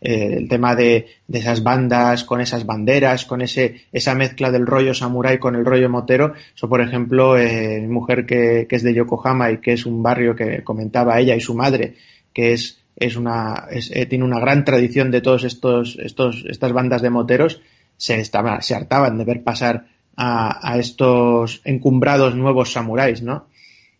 eh, 0.00 0.34
el 0.38 0.48
tema 0.48 0.74
de, 0.74 1.06
esas 1.32 1.62
bandas 1.62 2.24
con 2.24 2.40
esas 2.40 2.66
banderas, 2.66 3.26
con 3.26 3.42
ese, 3.42 3.82
esa 3.92 4.16
mezcla 4.16 4.50
del 4.50 4.66
rollo 4.66 4.92
samurái 4.92 5.38
con 5.38 5.54
el 5.54 5.64
rollo 5.64 5.88
motero. 5.88 6.34
Eso, 6.52 6.68
por 6.68 6.80
ejemplo, 6.80 7.38
eh, 7.38 7.78
mi 7.80 7.86
mujer 7.86 8.26
que, 8.26 8.66
es 8.68 8.82
de 8.82 8.92
Yokohama 8.92 9.52
y 9.52 9.58
que 9.58 9.74
es 9.74 9.86
un 9.86 10.02
barrio 10.02 10.34
que 10.34 10.64
comentaba 10.64 11.20
ella 11.20 11.36
y 11.36 11.40
su 11.40 11.54
madre, 11.54 11.94
que 12.32 12.52
es, 12.52 12.79
es 13.00 13.16
una, 13.16 13.66
es, 13.70 13.90
eh, 13.90 14.06
tiene 14.06 14.24
una 14.24 14.38
gran 14.38 14.64
tradición 14.64 15.10
de 15.10 15.22
todos 15.22 15.42
estos, 15.44 15.98
estos, 15.98 16.44
estas 16.48 16.72
bandas 16.72 17.02
de 17.02 17.10
moteros, 17.10 17.62
se, 17.96 18.20
estaba, 18.20 18.60
se 18.60 18.74
hartaban 18.74 19.18
de 19.18 19.24
ver 19.24 19.42
pasar 19.42 19.86
a, 20.16 20.76
estos 20.78 21.62
encumbrados 21.64 22.36
nuevos 22.36 22.72
samuráis, 22.72 23.22
¿no? 23.22 23.46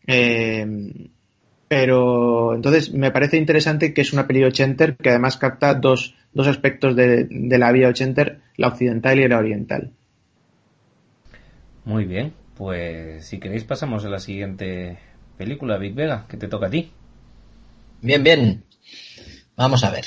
Eh, 0.06 1.08
pero 1.66 2.54
entonces 2.54 2.92
me 2.92 3.10
parece 3.10 3.38
interesante 3.38 3.94
que 3.94 4.02
es 4.02 4.12
una 4.12 4.26
peli 4.26 4.44
ochenter 4.44 4.96
que 4.96 5.08
además 5.08 5.38
capta 5.38 5.72
dos, 5.74 6.14
dos 6.34 6.46
aspectos 6.46 6.94
de, 6.94 7.26
la 7.30 7.72
vía 7.72 7.88
ochenter, 7.88 8.40
la 8.56 8.68
occidental 8.68 9.18
y 9.18 9.28
la 9.28 9.38
oriental. 9.38 9.92
Muy 11.84 12.04
bien, 12.04 12.34
pues 12.56 13.24
si 13.24 13.38
queréis 13.38 13.64
pasamos 13.64 14.04
a 14.04 14.10
la 14.10 14.18
siguiente 14.18 14.98
película, 15.38 15.78
Big 15.78 15.94
Vega, 15.94 16.26
que 16.28 16.36
te 16.36 16.48
toca 16.48 16.66
a 16.66 16.70
ti. 16.70 16.90
Bien, 18.02 18.22
bien. 18.22 18.64
Vamos 19.60 19.84
a 19.84 19.90
ver. 19.90 20.06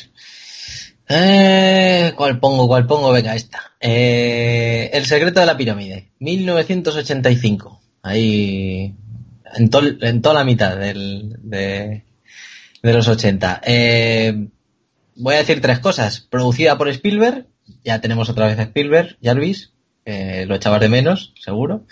Eh, 1.08 2.12
¿Cuál 2.16 2.40
pongo? 2.40 2.68
¿Cuál 2.68 2.88
pongo? 2.88 3.12
Venga, 3.12 3.36
esta. 3.36 3.74
Eh, 3.80 4.90
el 4.92 5.06
secreto 5.06 5.42
de 5.42 5.46
la 5.46 5.56
pirámide, 5.56 6.10
1985. 6.18 7.80
Ahí, 8.02 8.96
en, 9.54 9.70
en 10.02 10.22
toda 10.24 10.34
la 10.34 10.44
mitad 10.44 10.76
del, 10.76 11.38
de, 11.44 12.04
de, 12.82 12.94
los 12.94 13.08
80. 13.08 13.62
Eh, 13.64 14.48
voy 15.18 15.36
a 15.36 15.38
decir 15.38 15.62
tres 15.62 15.78
cosas. 15.78 16.22
Producida 16.22 16.76
por 16.76 16.90
Spielberg, 16.90 17.46
ya 17.84 18.02
tenemos 18.02 18.30
otra 18.30 18.48
vez 18.48 18.58
a 18.58 18.64
Spielberg, 18.64 19.20
Jarvis, 19.22 19.74
eh, 20.06 20.46
lo 20.48 20.56
echabas 20.56 20.82
de 20.82 20.90
menos, 20.90 21.36
seguro. 21.40 21.86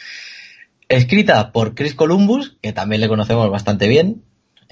Escrita 0.89 1.51
por 1.51 1.75
Chris 1.75 1.93
Columbus, 1.93 2.57
que 2.59 2.73
también 2.73 3.01
le 3.01 3.07
conocemos 3.07 3.51
bastante 3.51 3.87
bien. 3.87 4.23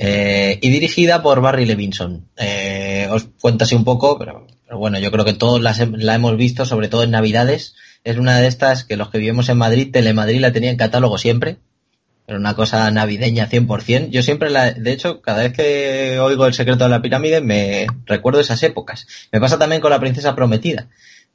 Eh, 0.02 0.60
y 0.62 0.70
dirigida 0.70 1.22
por 1.22 1.42
Barry 1.42 1.66
Levinson. 1.66 2.26
Eh, 2.38 3.10
os 3.12 3.28
cuento 3.42 3.66
así 3.66 3.76
un 3.76 3.84
poco, 3.84 4.18
pero, 4.18 4.48
bueno, 4.72 4.98
yo 4.98 5.12
creo 5.12 5.26
que 5.26 5.34
todos 5.34 5.62
la 5.62 6.16
hemos 6.16 6.38
visto, 6.38 6.66
sobre 6.66 6.88
todo 6.88 7.04
en 7.04 7.12
Navidades. 7.12 7.76
Es 8.06 8.16
una 8.16 8.40
de 8.40 8.48
estas 8.48 8.86
que 8.86 8.96
los 8.96 9.10
que 9.10 9.18
vivimos 9.18 9.50
en 9.50 9.58
Madrid, 9.58 9.92
Telemadrid 9.92 10.40
la 10.40 10.54
tenía 10.54 10.70
en 10.72 10.78
catálogo 10.78 11.18
siempre. 11.18 11.58
Era 12.28 12.38
una 12.38 12.56
cosa 12.56 12.90
navideña 12.92 13.50
100%. 13.50 14.10
Yo 14.10 14.24
siempre 14.24 14.50
la, 14.50 14.72
de 14.72 14.92
hecho, 14.94 15.22
cada 15.22 15.44
vez 15.44 15.52
que 15.52 16.18
oigo 16.20 16.46
el 16.46 16.54
secreto 16.54 16.86
de 16.86 16.92
la 16.92 17.02
pirámide 17.02 17.42
me 17.42 17.88
recuerdo 18.06 18.40
esas 18.40 18.64
épocas. 18.64 19.06
Me 19.34 19.42
pasa 19.42 19.60
también 19.60 19.82
con 19.82 19.92
la 19.92 20.00
princesa 20.00 20.34
prometida. 20.34 20.88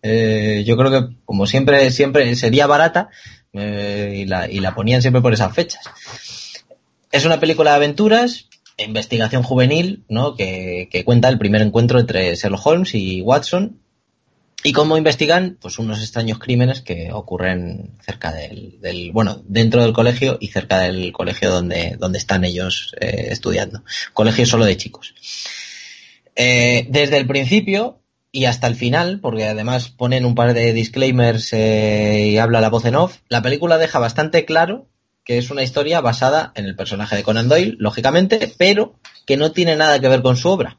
Eh, 0.03 0.65
yo 0.67 0.79
creo 0.79 0.91
que 0.91 1.15
como 1.27 1.47
siempre, 1.47 1.91
siempre 1.91 2.35
sería 2.35 2.67
barata 2.67 3.11
y, 3.53 4.25
la, 4.25 4.49
y 4.49 4.61
la 4.61 4.75
ponían 4.75 5.03
siempre 5.03 5.21
por 5.21 5.35
esas 5.35 5.55
fechas. 5.55 5.85
Es 7.13 7.25
una 7.27 7.39
película 7.39 7.71
de 7.71 7.77
aventuras, 7.77 8.49
investigación 8.77 9.43
juvenil, 9.43 10.05
¿no? 10.09 10.35
Que, 10.35 10.89
que 10.91 11.05
cuenta 11.05 11.29
el 11.29 11.39
primer 11.39 11.63
encuentro 11.63 12.01
entre 12.01 12.35
Sherlock 12.35 12.67
Holmes 12.67 12.95
y 12.95 13.21
Watson. 13.23 13.81
Y 14.67 14.73
cómo 14.73 14.97
investigan 14.97 15.59
pues 15.61 15.79
unos 15.79 16.01
extraños 16.01 16.39
crímenes 16.39 16.81
que 16.81 17.13
ocurren 17.13 17.91
cerca 18.01 18.33
del, 18.33 18.81
del 18.81 19.13
bueno 19.13 19.43
dentro 19.47 19.83
del 19.83 19.93
colegio 19.93 20.39
y 20.41 20.49
cerca 20.49 20.79
del 20.79 21.13
colegio 21.13 21.51
donde 21.51 21.97
donde 21.99 22.17
están 22.17 22.45
ellos 22.45 22.95
eh, 22.99 23.27
estudiando. 23.31 23.83
Colegio 24.15 24.47
solo 24.47 24.65
de 24.65 24.79
chicos. 24.79 25.15
Eh, 26.35 26.87
desde 26.89 27.19
el 27.19 27.27
principio 27.27 28.01
y 28.33 28.47
hasta 28.47 28.67
el 28.67 28.75
final 28.75 29.21
porque 29.21 29.45
además 29.45 29.91
ponen 29.91 30.25
un 30.25 30.35
par 30.35 30.55
de 30.55 30.73
disclaimers 30.73 31.53
eh, 31.53 32.31
y 32.33 32.39
habla 32.39 32.63
la 32.63 32.71
voz 32.71 32.87
en 32.87 32.97
off 32.97 33.19
la 33.29 33.43
película 33.43 33.79
deja 33.79 34.01
bastante 34.01 34.45
claro 34.45 34.89
que 35.25 35.39
es 35.39 35.51
una 35.51 35.63
historia 35.63 36.01
basada 36.01 36.53
en 36.55 36.67
el 36.67 36.77
personaje 36.77 37.17
de 37.17 37.23
Conan 37.23 37.49
Doyle 37.49 37.77
lógicamente 37.79 38.53
pero 38.59 38.95
que 39.27 39.37
no 39.37 39.53
tiene 39.53 39.77
nada 39.77 39.99
que 40.01 40.09
ver 40.09 40.23
con 40.23 40.37
su 40.37 40.49
obra 40.49 40.79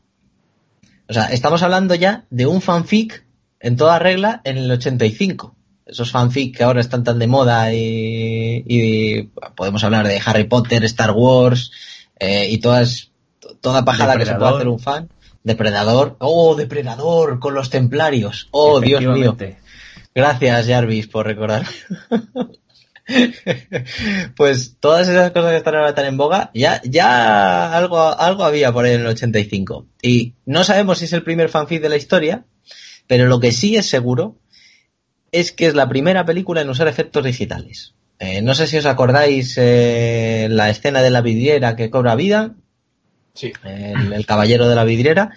o 1.07 1.13
sea 1.13 1.25
estamos 1.25 1.63
hablando 1.63 1.95
ya 1.95 2.25
de 2.29 2.45
un 2.45 2.61
fanfic 2.61 3.25
en 3.65 3.77
toda 3.77 3.97
regla 3.97 4.41
en 4.43 4.57
el 4.57 4.69
85. 4.69 5.55
Esos 5.87 6.11
fanfic 6.11 6.55
que 6.55 6.63
ahora 6.63 6.81
están 6.81 7.03
tan 7.03 7.17
de 7.17 7.25
moda 7.25 7.73
y, 7.73 8.63
y 8.67 9.23
podemos 9.55 9.83
hablar 9.83 10.07
de 10.07 10.21
Harry 10.23 10.43
Potter, 10.43 10.83
Star 10.85 11.11
Wars 11.11 11.71
eh, 12.19 12.47
y 12.49 12.59
todas 12.59 13.11
toda 13.61 13.83
pajada 13.83 14.17
que 14.17 14.25
se 14.25 14.35
puede 14.35 14.55
hacer 14.55 14.67
un 14.67 14.79
fan. 14.79 15.09
Depredador. 15.43 16.15
Oh, 16.19 16.53
Depredador 16.53 17.39
con 17.39 17.55
los 17.55 17.71
templarios. 17.71 18.47
Oh, 18.51 18.79
Dios 18.79 19.03
mío. 19.03 19.35
Gracias, 20.13 20.67
Jarvis, 20.67 21.07
por 21.07 21.25
recordar. 21.25 21.65
pues 24.35 24.77
todas 24.79 25.07
esas 25.07 25.31
cosas 25.31 25.51
que 25.51 25.57
están 25.57 25.75
ahora 25.75 25.93
tan 25.93 26.05
en 26.05 26.17
boga, 26.17 26.51
ya, 26.53 26.81
ya 26.83 27.75
algo, 27.75 27.99
algo 28.19 28.43
había 28.43 28.71
por 28.71 28.85
ahí 28.85 28.93
en 28.93 29.01
el 29.01 29.07
85. 29.07 29.87
Y 30.01 30.33
no 30.45 30.63
sabemos 30.63 30.99
si 30.99 31.05
es 31.05 31.13
el 31.13 31.23
primer 31.23 31.49
fanfic 31.49 31.81
de 31.81 31.89
la 31.89 31.97
historia, 31.97 32.45
pero 33.07 33.27
lo 33.27 33.39
que 33.39 33.51
sí 33.51 33.75
es 33.75 33.87
seguro 33.87 34.37
es 35.31 35.51
que 35.51 35.67
es 35.67 35.75
la 35.75 35.87
primera 35.87 36.25
película 36.25 36.61
en 36.61 36.69
usar 36.69 36.87
efectos 36.87 37.23
digitales. 37.23 37.93
Eh, 38.19 38.41
no 38.41 38.55
sé 38.55 38.67
si 38.67 38.77
os 38.77 38.85
acordáis 38.85 39.55
eh, 39.57 40.47
la 40.49 40.69
escena 40.69 41.01
de 41.01 41.09
la 41.09 41.21
vidriera 41.21 41.75
que 41.75 41.89
cobra 41.89 42.15
vida. 42.15 42.55
Sí. 43.33 43.51
El, 43.63 44.13
el, 44.13 44.25
caballero 44.25 44.69
de 44.69 44.75
la 44.75 44.85
vidriera. 44.85 45.31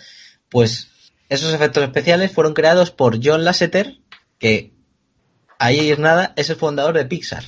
Pues 0.48 0.88
esos 1.28 1.52
efectos 1.52 1.82
especiales 1.82 2.30
fueron 2.30 2.54
creados 2.54 2.92
por 2.92 3.18
John 3.22 3.44
Lasseter, 3.44 3.98
que 4.38 4.72
ahí 5.58 5.90
es 5.90 5.98
nada, 5.98 6.32
es 6.36 6.48
el 6.48 6.56
fundador 6.56 6.96
de 6.96 7.04
Pixar. 7.04 7.44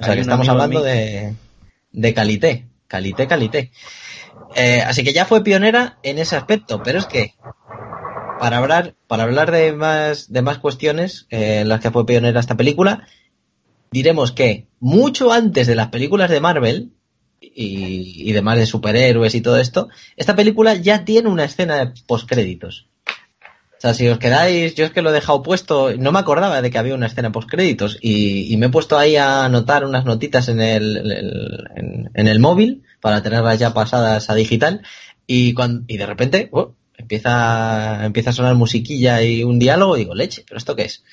O 0.00 0.04
sea 0.04 0.14
que 0.14 0.20
estamos 0.20 0.48
hablando 0.48 0.82
de, 0.82 1.34
de 1.92 2.14
calité. 2.14 2.68
Calité, 2.86 3.26
calité. 3.26 3.70
Eh, 4.54 4.82
así 4.86 5.04
que 5.04 5.12
ya 5.12 5.24
fue 5.24 5.44
pionera 5.44 5.98
en 6.02 6.18
ese 6.18 6.36
aspecto, 6.36 6.82
pero 6.82 6.98
es 6.98 7.06
que 7.06 7.34
para 8.38 8.58
hablar, 8.58 8.94
para 9.06 9.24
hablar 9.24 9.50
de 9.50 9.72
más, 9.72 10.32
de 10.32 10.42
más 10.42 10.58
cuestiones 10.58 11.26
eh, 11.30 11.60
en 11.60 11.68
las 11.68 11.80
que 11.80 11.90
fue 11.90 12.06
pionera 12.06 12.40
esta 12.40 12.56
película, 12.56 13.06
diremos 13.90 14.32
que 14.32 14.68
mucho 14.80 15.32
antes 15.32 15.66
de 15.66 15.74
las 15.74 15.88
películas 15.88 16.30
de 16.30 16.40
Marvel 16.40 16.92
y, 17.40 18.28
y 18.28 18.32
demás 18.32 18.58
de 18.58 18.66
superhéroes 18.66 19.34
y 19.34 19.40
todo 19.40 19.58
esto, 19.58 19.88
esta 20.16 20.34
película 20.34 20.74
ya 20.74 21.04
tiene 21.04 21.28
una 21.28 21.44
escena 21.44 21.76
de 21.76 21.92
postcréditos. 22.06 22.87
O 23.78 23.80
sea, 23.80 23.94
si 23.94 24.08
os 24.08 24.18
quedáis, 24.18 24.74
yo 24.74 24.84
es 24.84 24.90
que 24.90 25.02
lo 25.02 25.10
he 25.10 25.12
dejado 25.12 25.40
puesto, 25.40 25.94
no 25.96 26.10
me 26.10 26.18
acordaba 26.18 26.60
de 26.60 26.68
que 26.68 26.78
había 26.78 26.96
una 26.96 27.06
escena 27.06 27.30
postcréditos 27.30 27.96
y, 28.00 28.52
y 28.52 28.56
me 28.56 28.66
he 28.66 28.70
puesto 28.70 28.98
ahí 28.98 29.14
a 29.14 29.44
anotar 29.44 29.84
unas 29.84 30.04
notitas 30.04 30.48
en 30.48 30.60
el, 30.60 32.10
en, 32.12 32.26
el 32.26 32.40
móvil 32.40 32.82
para 33.00 33.22
tenerlas 33.22 33.60
ya 33.60 33.72
pasadas 33.72 34.30
a 34.30 34.34
digital 34.34 34.82
y, 35.28 35.54
cuando, 35.54 35.84
y 35.86 35.96
de 35.96 36.06
repente, 36.06 36.48
oh, 36.50 36.74
empieza, 36.96 38.04
empieza 38.04 38.30
a 38.30 38.32
sonar 38.32 38.56
musiquilla 38.56 39.22
y 39.22 39.44
un 39.44 39.60
diálogo 39.60 39.96
y 39.96 40.00
digo, 40.00 40.14
leche, 40.16 40.44
¿pero 40.44 40.58
esto 40.58 40.74
qué 40.74 40.82
es? 40.82 41.04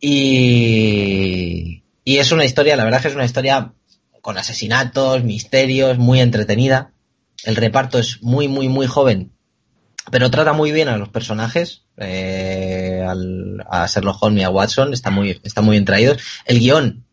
Y, 0.00 1.82
y 2.04 2.18
es 2.18 2.30
una 2.30 2.44
historia, 2.44 2.76
la 2.76 2.84
verdad 2.84 2.98
es 2.98 3.02
que 3.04 3.08
es 3.08 3.14
una 3.14 3.24
historia 3.24 3.72
con 4.20 4.36
asesinatos, 4.36 5.24
misterios, 5.24 5.96
muy 5.96 6.20
entretenida. 6.20 6.92
El 7.44 7.56
reparto 7.56 7.98
es 7.98 8.22
muy, 8.22 8.48
muy, 8.48 8.68
muy 8.68 8.86
joven, 8.86 9.32
pero 10.10 10.30
trata 10.30 10.52
muy 10.52 10.72
bien 10.72 10.88
a 10.88 10.96
los 10.96 11.08
personajes, 11.08 11.84
eh, 11.96 13.04
al, 13.06 13.64
a 13.70 13.86
Sherlock 13.86 14.22
Holmes 14.22 14.42
y 14.42 14.44
a 14.44 14.50
Watson, 14.50 14.92
está 14.92 15.10
muy, 15.10 15.40
está 15.42 15.62
muy 15.62 15.72
bien 15.72 15.84
traídos. 15.84 16.22
El 16.46 16.58
guion 16.60 17.04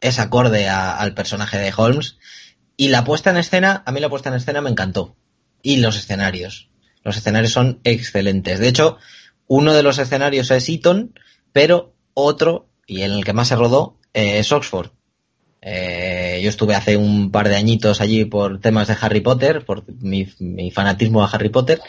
es 0.00 0.18
acorde 0.18 0.68
al 0.68 1.14
personaje 1.14 1.58
de 1.58 1.72
Holmes 1.76 2.18
y 2.76 2.88
la 2.88 3.04
puesta 3.04 3.30
en 3.30 3.38
escena, 3.38 3.82
a 3.86 3.92
mí 3.92 4.00
la 4.00 4.10
puesta 4.10 4.28
en 4.28 4.36
escena 4.36 4.60
me 4.60 4.70
encantó. 4.70 5.16
Y 5.62 5.78
los 5.78 5.96
escenarios. 5.96 6.68
Los 7.02 7.16
escenarios 7.16 7.52
son 7.52 7.80
excelentes. 7.84 8.58
De 8.58 8.68
hecho, 8.68 8.98
uno 9.46 9.72
de 9.72 9.82
los 9.82 9.98
escenarios 9.98 10.50
es 10.50 10.68
Eton, 10.68 11.18
pero 11.52 11.94
otro, 12.14 12.68
y 12.86 13.02
en 13.02 13.12
el 13.12 13.24
que 13.24 13.32
más 13.32 13.48
se 13.48 13.56
rodó, 13.56 13.98
eh, 14.12 14.38
es 14.38 14.52
Oxford. 14.52 14.90
Eh, 15.62 16.25
yo 16.40 16.48
estuve 16.48 16.74
hace 16.74 16.96
un 16.96 17.30
par 17.30 17.48
de 17.48 17.56
añitos 17.56 18.00
allí 18.00 18.24
por 18.24 18.60
temas 18.60 18.88
de 18.88 18.96
Harry 19.00 19.20
Potter, 19.20 19.64
por 19.64 19.84
mi, 20.00 20.26
fanatismo 20.70 21.22
a 21.22 21.28
Harry 21.28 21.48
Potter, 21.48 21.80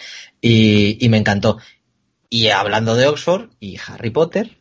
y, 0.42 1.06
me 1.09 1.17
encantó. 1.17 1.58
Y 2.30 2.50
hablando 2.50 2.95
de 2.95 3.08
Oxford 3.08 3.50
y 3.59 3.77
Harry 3.88 4.09
Potter, 4.09 4.58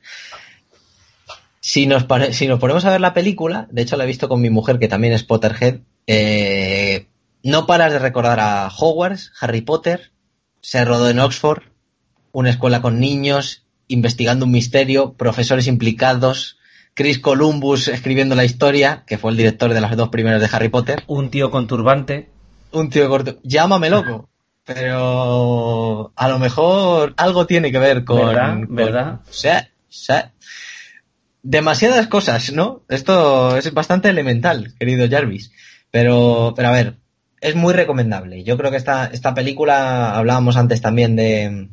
si 1.60 1.86
nos, 1.86 2.06
si 2.32 2.47
nos 2.47 2.60
ponemos 2.60 2.84
a 2.84 2.90
ver 2.90 3.00
la 3.00 3.15
película, 3.15 3.66
de 3.70 3.82
hecho 3.82 3.97
la 3.97 4.05
he 4.05 4.06
visto 4.06 4.28
con 4.28 4.40
mi 4.40 4.50
mujer 4.50 4.78
que 4.78 4.89
también 4.89 5.12
es 5.12 5.24
Potterhead, 5.24 5.81
eh, 6.06 7.06
no 7.42 7.66
paras 7.66 7.92
de 7.92 7.98
recordar 7.98 8.40
a 8.40 8.68
Hogwarts, 8.68 9.32
Harry 9.40 9.60
Potter, 9.60 10.12
se 10.60 10.84
rodó 10.84 11.08
en 11.10 11.18
Oxford, 11.18 11.62
una 12.32 12.50
escuela 12.50 12.82
con 12.82 13.00
niños, 13.00 13.66
investigando 13.89 14.47
un 14.47 14.52
misterio, 14.52 15.15
profesores 15.15 15.66
implicados, 15.66 16.56
Chris 16.97 17.18
Columbus 17.18 17.89
escribiendo 17.89 18.34
la 18.34 18.47
historia, 18.47 19.05
que 19.07 19.18
fue 19.18 19.31
el 19.31 19.36
director 19.36 19.75
de 19.75 19.83
las 19.83 19.94
dos 19.99 20.08
primeras 20.08 20.41
de 20.41 20.49
Harry 20.50 20.70
Potter. 20.70 21.05
Un 21.07 21.28
tío 21.28 21.50
con 21.50 21.66
turbante. 21.66 22.31
Un 22.73 22.89
tío 22.89 23.07
corto. 23.10 23.36
Llámame 23.42 23.91
loco. 23.91 24.31
Pero 24.65 26.10
a 26.16 26.28
lo 26.28 26.39
mejor 26.39 27.12
algo 27.18 27.47
tiene 27.47 27.70
que 27.70 27.78
ver 27.78 28.05
con. 28.07 28.26
¿Verdad? 28.28 28.55
con 28.55 28.75
¿verdad? 28.75 29.20
O 29.28 29.33
sea, 29.33 29.68
o 29.83 29.92
sea, 29.92 30.33
demasiadas 31.42 32.07
cosas, 32.07 32.50
¿no? 32.52 32.81
Esto 32.89 33.58
es 33.58 33.75
bastante 33.75 34.08
elemental, 34.08 34.73
querido 34.78 35.07
Jarvis. 35.07 35.52
Pero, 35.91 36.55
pero 36.57 36.68
a 36.68 36.73
ver, 36.73 36.94
es 37.42 37.55
muy 37.55 37.75
recomendable. 37.75 38.42
Yo 38.42 38.57
creo 38.57 38.70
que 38.70 38.78
esta, 38.78 39.05
esta 39.12 39.34
película, 39.34 40.16
hablábamos 40.16 40.57
antes 40.57 40.81
también 40.81 41.15
de, 41.15 41.68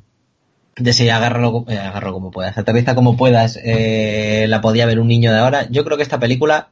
de 0.75 0.93
si 0.93 1.09
agarro, 1.09 1.65
eh, 1.67 1.77
agarro 1.77 2.13
como 2.13 2.31
puedas, 2.31 2.57
aterriza 2.57 2.95
como 2.95 3.15
puedas, 3.15 3.59
eh, 3.63 4.45
la 4.47 4.61
podía 4.61 4.85
ver 4.85 4.99
un 4.99 5.07
niño 5.07 5.31
de 5.31 5.39
ahora. 5.39 5.67
Yo 5.69 5.83
creo 5.83 5.97
que 5.97 6.03
esta 6.03 6.19
película, 6.19 6.69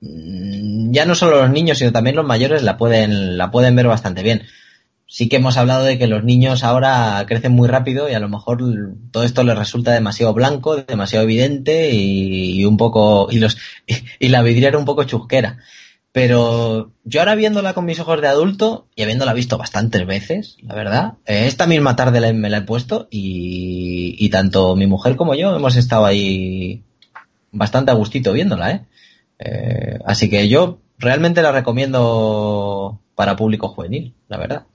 mm, 0.00 0.92
ya 0.92 1.06
no 1.06 1.14
solo 1.14 1.40
los 1.40 1.50
niños, 1.50 1.78
sino 1.78 1.92
también 1.92 2.16
los 2.16 2.26
mayores 2.26 2.62
la 2.62 2.76
pueden, 2.76 3.38
la 3.38 3.50
pueden 3.50 3.76
ver 3.76 3.86
bastante 3.86 4.22
bien. 4.22 4.42
Sí 5.06 5.28
que 5.28 5.36
hemos 5.36 5.58
hablado 5.58 5.84
de 5.84 5.98
que 5.98 6.06
los 6.06 6.24
niños 6.24 6.64
ahora 6.64 7.22
crecen 7.28 7.52
muy 7.52 7.68
rápido 7.68 8.08
y 8.08 8.14
a 8.14 8.20
lo 8.20 8.30
mejor 8.30 8.62
todo 9.10 9.24
esto 9.24 9.44
les 9.44 9.58
resulta 9.58 9.92
demasiado 9.92 10.32
blanco, 10.32 10.76
demasiado 10.76 11.24
evidente 11.24 11.90
y, 11.90 12.60
y 12.60 12.64
un 12.64 12.78
poco, 12.78 13.28
y 13.30 13.38
los, 13.38 13.58
y, 13.86 13.94
y 14.18 14.28
la 14.28 14.42
vidriera 14.42 14.78
un 14.78 14.86
poco 14.86 15.04
chusquera. 15.04 15.58
Pero 16.12 16.92
yo 17.04 17.20
ahora 17.20 17.34
viéndola 17.34 17.72
con 17.72 17.86
mis 17.86 17.98
ojos 17.98 18.20
de 18.20 18.28
adulto 18.28 18.86
y 18.94 19.02
habiéndola 19.02 19.32
visto 19.32 19.56
bastantes 19.56 20.06
veces, 20.06 20.58
la 20.62 20.74
verdad, 20.74 21.14
eh, 21.24 21.46
esta 21.46 21.66
misma 21.66 21.96
tarde 21.96 22.20
la, 22.20 22.30
me 22.34 22.50
la 22.50 22.58
he 22.58 22.62
puesto 22.62 23.08
y, 23.10 24.14
y, 24.18 24.28
tanto 24.28 24.76
mi 24.76 24.86
mujer 24.86 25.16
como 25.16 25.34
yo 25.34 25.56
hemos 25.56 25.76
estado 25.76 26.04
ahí 26.04 26.84
bastante 27.50 27.92
a 27.92 27.94
gustito 27.94 28.34
viéndola, 28.34 28.70
¿eh? 28.70 28.84
eh 29.38 29.98
así 30.04 30.28
que 30.28 30.50
yo 30.50 30.80
realmente 30.98 31.40
la 31.40 31.50
recomiendo 31.50 33.00
para 33.14 33.36
público 33.36 33.68
juvenil, 33.68 34.14
la 34.28 34.36
verdad. 34.36 34.66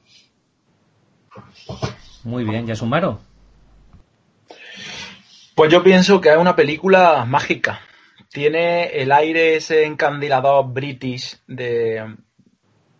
Muy 2.24 2.46
bien, 2.46 2.66
¿ya 2.66 2.76
sumaron? 2.76 3.20
Pues 5.54 5.72
yo 5.72 5.84
pienso 5.84 6.20
que 6.20 6.30
es 6.30 6.38
una 6.38 6.56
película 6.56 7.26
mágica 7.26 7.82
tiene 8.32 8.86
el 9.02 9.12
aire 9.12 9.56
ese 9.56 9.86
encandilador 9.86 10.72
british 10.72 11.38
de, 11.48 12.16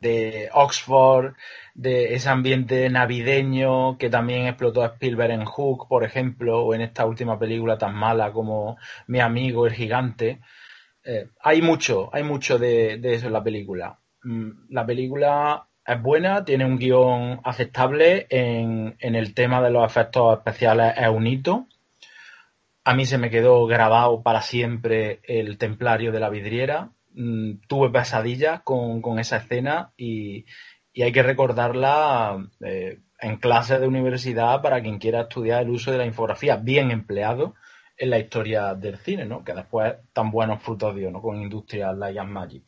de 0.02 0.50
Oxford, 0.54 1.34
de 1.74 2.16
ese 2.16 2.30
ambiente 2.30 2.90
navideño 2.90 3.98
que 3.98 4.10
también 4.10 4.48
explotó 4.48 4.84
a 4.84 4.88
Spielberg 4.88 5.32
en 5.32 5.46
Hook, 5.46 5.88
por 5.88 6.04
ejemplo, 6.04 6.62
o 6.62 6.74
en 6.74 6.82
esta 6.82 7.06
última 7.06 7.38
película 7.38 7.78
tan 7.78 7.96
mala 7.96 8.32
como 8.32 8.78
Mi 9.08 9.20
amigo 9.20 9.68
el 9.68 9.74
gigante. 9.74 10.40
Eh, 11.04 11.30
hay 11.42 11.62
mucho, 11.62 12.10
hay 12.14 12.24
mucho 12.24 12.58
de, 12.58 13.00
eso 13.04 13.28
en 13.28 13.34
la 13.34 13.44
película. 13.44 14.00
Mm, 14.24 14.74
la 14.74 14.86
película 14.86 15.68
es 15.86 16.02
buena, 16.02 16.44
tiene 16.44 16.66
un 16.66 16.78
guion 16.78 17.40
aceptable, 17.44 18.28
en, 18.30 18.96
en 19.00 19.16
el 19.16 19.34
tema 19.34 19.62
de 19.62 19.72
los 19.72 19.86
efectos 19.86 20.38
especiales 20.38 20.94
es 20.98 21.08
un 21.08 21.28
hito 21.28 21.68
a 22.88 22.94
mí 22.94 23.06
se 23.06 23.18
me 23.18 23.30
quedó 23.30 23.66
grabado 23.66 24.24
para 24.24 24.42
siempre 24.42 25.20
el 25.24 25.58
templario 25.58 26.14
de 26.14 26.22
la 26.22 26.30
vidriera. 26.30 26.92
mm, 27.16 27.68
tuve 27.68 27.90
pesadillas 27.90 28.62
con, 28.62 29.20
esa 29.20 29.38
escena 29.38 29.92
y, 29.98 30.46
hay 30.96 31.12
que 31.12 31.22
recordarla 31.22 32.48
eh, 32.62 33.00
en 33.20 33.38
clases 33.38 33.82
de 33.82 33.88
universidad 33.88 34.62
para 34.62 34.82
quien 34.82 35.00
quiera 35.00 35.24
estudiar 35.24 35.64
el 35.64 35.70
uso 35.70 35.92
de 35.92 35.98
la 35.98 36.06
infografía 36.06 36.56
bien 36.56 36.90
empleado 36.92 37.56
en 37.98 38.10
la 38.10 38.20
historia 38.20 38.74
del 38.74 38.98
cine, 38.98 39.26
¿no? 39.26 39.44
Que 39.44 39.54
después 39.54 39.96
tan 40.14 40.32
buenos 40.32 40.64
frutos 40.64 40.96
dio, 40.96 41.12
¿no? 41.12 41.22
Con 41.22 41.42
Industrial 41.42 42.00
Light 42.00 42.18
and 42.20 42.32
Magic. 42.32 42.64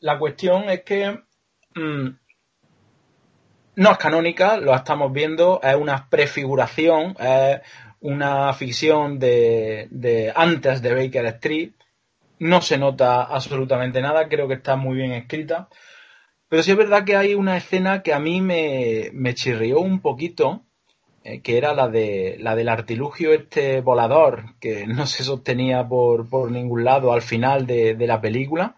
La 0.00 0.18
cuestión 0.18 0.68
es 0.68 0.82
que 0.82 1.18
mm, 1.74 2.08
no 3.76 3.90
es 3.92 3.98
canónica, 3.98 4.56
lo 4.56 4.74
estamos 4.74 5.12
viendo, 5.12 5.60
es 5.62 5.76
una 5.76 6.08
prefiguración, 6.08 7.14
una 8.00 8.52
ficción 8.52 9.18
de, 9.18 10.32
antes 10.34 10.82
de 10.82 10.94
Baker 10.94 11.26
Street. 11.26 11.72
No 12.38 12.60
se 12.60 12.78
nota 12.78 13.22
absolutamente 13.22 14.00
nada, 14.00 14.28
creo 14.28 14.46
que 14.48 14.54
está 14.54 14.76
muy 14.76 14.96
bien 14.96 15.12
escrita. 15.12 15.68
Pero 16.48 16.62
sí 16.62 16.70
es 16.70 16.76
verdad 16.76 17.04
que 17.04 17.16
hay 17.16 17.34
una 17.34 17.56
escena 17.56 18.02
que 18.02 18.12
a 18.12 18.20
mí 18.20 18.40
me, 18.40 19.34
chirrió 19.34 19.80
un 19.80 20.00
poquito, 20.00 20.62
eh, 21.24 21.40
que 21.40 21.58
era 21.58 21.74
la 21.74 21.88
de 21.88 22.36
la 22.38 22.54
del 22.54 22.68
artilugio 22.68 23.32
este 23.32 23.80
volador, 23.80 24.54
que 24.60 24.86
no 24.86 25.06
se 25.06 25.24
sostenía 25.24 25.88
por, 25.88 26.28
por 26.28 26.50
ningún 26.50 26.84
lado 26.84 27.12
al 27.12 27.22
final 27.22 27.66
de, 27.66 27.94
de 27.94 28.06
la 28.06 28.20
película, 28.20 28.76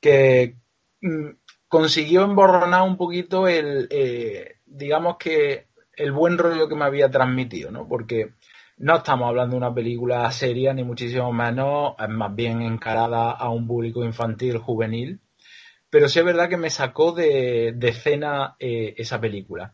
que 0.00 0.56
mm, 1.00 1.28
consiguió 1.68 2.22
emborronar 2.22 2.82
un 2.82 2.96
poquito 2.96 3.48
el, 3.48 3.88
eh, 3.90 4.58
digamos 4.64 5.16
que 5.18 5.66
el 5.96 6.12
buen 6.12 6.38
rollo 6.38 6.68
que 6.68 6.74
me 6.74 6.84
había 6.84 7.10
transmitido, 7.10 7.70
¿no? 7.70 7.88
Porque 7.88 8.34
no 8.76 8.96
estamos 8.96 9.28
hablando 9.28 9.52
de 9.52 9.58
una 9.58 9.74
película 9.74 10.30
seria, 10.32 10.72
ni 10.72 10.84
muchísimo 10.84 11.32
menos, 11.32 11.94
es 11.98 12.08
más 12.08 12.34
bien 12.34 12.62
encarada 12.62 13.30
a 13.30 13.48
un 13.50 13.66
público 13.66 14.04
infantil, 14.04 14.58
juvenil, 14.58 15.20
pero 15.90 16.08
sí 16.08 16.18
es 16.18 16.24
verdad 16.24 16.48
que 16.48 16.56
me 16.56 16.70
sacó 16.70 17.12
de, 17.12 17.72
de 17.76 17.88
escena 17.88 18.56
eh, 18.58 18.94
esa 18.96 19.20
película. 19.20 19.72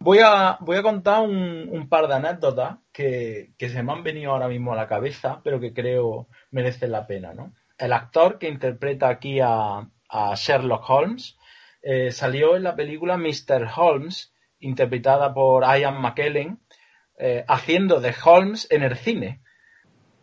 Voy 0.00 0.20
a, 0.22 0.58
voy 0.60 0.76
a 0.76 0.82
contar 0.82 1.22
un, 1.22 1.88
par 1.88 2.06
de 2.06 2.14
anécdotas 2.14 2.76
que, 2.92 3.50
que, 3.58 3.68
se 3.68 3.82
me 3.82 3.92
han 3.92 4.04
venido 4.04 4.30
ahora 4.30 4.46
mismo 4.46 4.72
a 4.72 4.76
la 4.76 4.86
cabeza, 4.86 5.40
pero 5.42 5.58
que 5.58 5.72
creo 5.72 6.28
merecen 6.52 6.92
la 6.92 7.08
pena. 7.08 7.34
¿no? 7.34 7.52
El 7.76 7.92
actor 7.92 8.38
que 8.38 8.48
interpreta 8.48 9.08
aquí 9.08 9.40
a, 9.40 9.88
a 10.08 10.34
Sherlock 10.36 10.88
Holmes 10.88 11.36
eh, 11.82 12.10
salió 12.10 12.56
en 12.56 12.62
la 12.62 12.76
película 12.76 13.16
Mr. 13.16 13.68
Holmes, 13.76 14.32
interpretada 14.60 15.32
por 15.32 15.64
Ian 15.64 16.00
McKellen, 16.00 16.58
eh, 17.18 17.44
haciendo 17.48 18.00
de 18.00 18.14
Holmes 18.24 18.68
en 18.70 18.82
el 18.82 18.96
cine. 18.96 19.40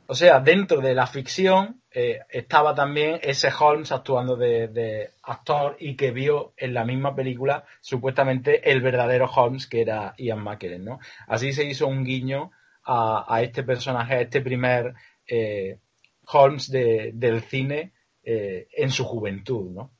O 0.08 0.16
sea, 0.16 0.40
dentro 0.40 0.82
de 0.82 0.94
la 0.94 1.08
ficción 1.08 1.82
eh, 1.92 2.20
estaba 2.30 2.76
también 2.76 3.20
ese 3.22 3.50
Holmes 3.60 3.92
actuando 3.92 4.36
de, 4.36 5.10
actor 5.24 5.76
y 5.80 5.96
que 5.96 6.12
vio 6.12 6.54
en 6.56 6.74
la 6.74 6.86
misma 6.86 7.16
película 7.16 7.66
supuestamente 7.82 8.72
el 8.72 8.82
verdadero 8.82 9.26
Holmes 9.26 9.68
que 9.68 9.82
era 9.82 10.14
Ian 10.18 10.44
McKellen, 10.44 10.86
¿no? 10.86 11.00
Así 11.28 11.52
se 11.52 11.66
hizo 11.66 11.88
un 11.88 12.06
guiño 12.06 12.52
a, 12.86 13.40
este 13.42 13.64
personaje, 13.64 14.14
a 14.14 14.22
este 14.22 14.42
primer 14.42 14.94
eh, 15.28 15.80
Holmes 16.28 16.70
del 16.70 17.42
cine 17.42 17.94
en 18.24 18.90
su 18.90 19.04
juventud, 19.06 19.70
¿no? 19.72 19.92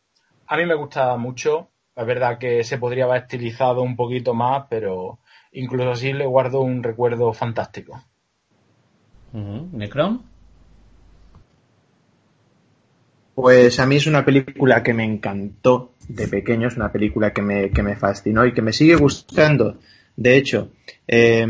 A 0.48 0.58
mí 0.58 0.66
me 0.66 0.76
gustaba 0.76 1.18
mucho, 1.18 1.72
es 1.96 2.06
verdad 2.06 2.38
que 2.38 2.64
se 2.64 2.78
podría 2.78 3.06
haber 3.06 3.24
estilizado 3.24 3.82
un 3.82 3.96
poquito 3.96 4.34
más, 4.34 4.66
pero 4.70 5.20
incluso 5.54 5.92
así 5.92 6.12
le 6.12 6.26
guardo 6.26 6.62
un 6.62 6.84
recuerdo 6.84 7.32
fantástico. 7.34 8.04
¿Necron? 9.34 10.24
Pues 13.34 13.80
a 13.80 13.86
mí 13.86 13.98
es 13.98 14.08
una 14.08 14.24
película 14.24 14.82
que 14.82 14.94
me 14.94 15.04
encantó 15.04 15.94
de 16.08 16.28
pequeño, 16.28 16.70
es 16.70 16.78
una 16.78 16.92
película 16.92 17.34
que 17.34 17.42
me, 17.42 17.70
que 17.72 17.84
me 17.84 17.96
fascinó 17.96 18.46
y 18.46 18.54
que 18.54 18.62
me 18.62 18.72
sigue 18.72 18.96
gustando. 18.96 19.80
De 20.16 20.38
hecho, 20.38 20.72
eh, 21.08 21.46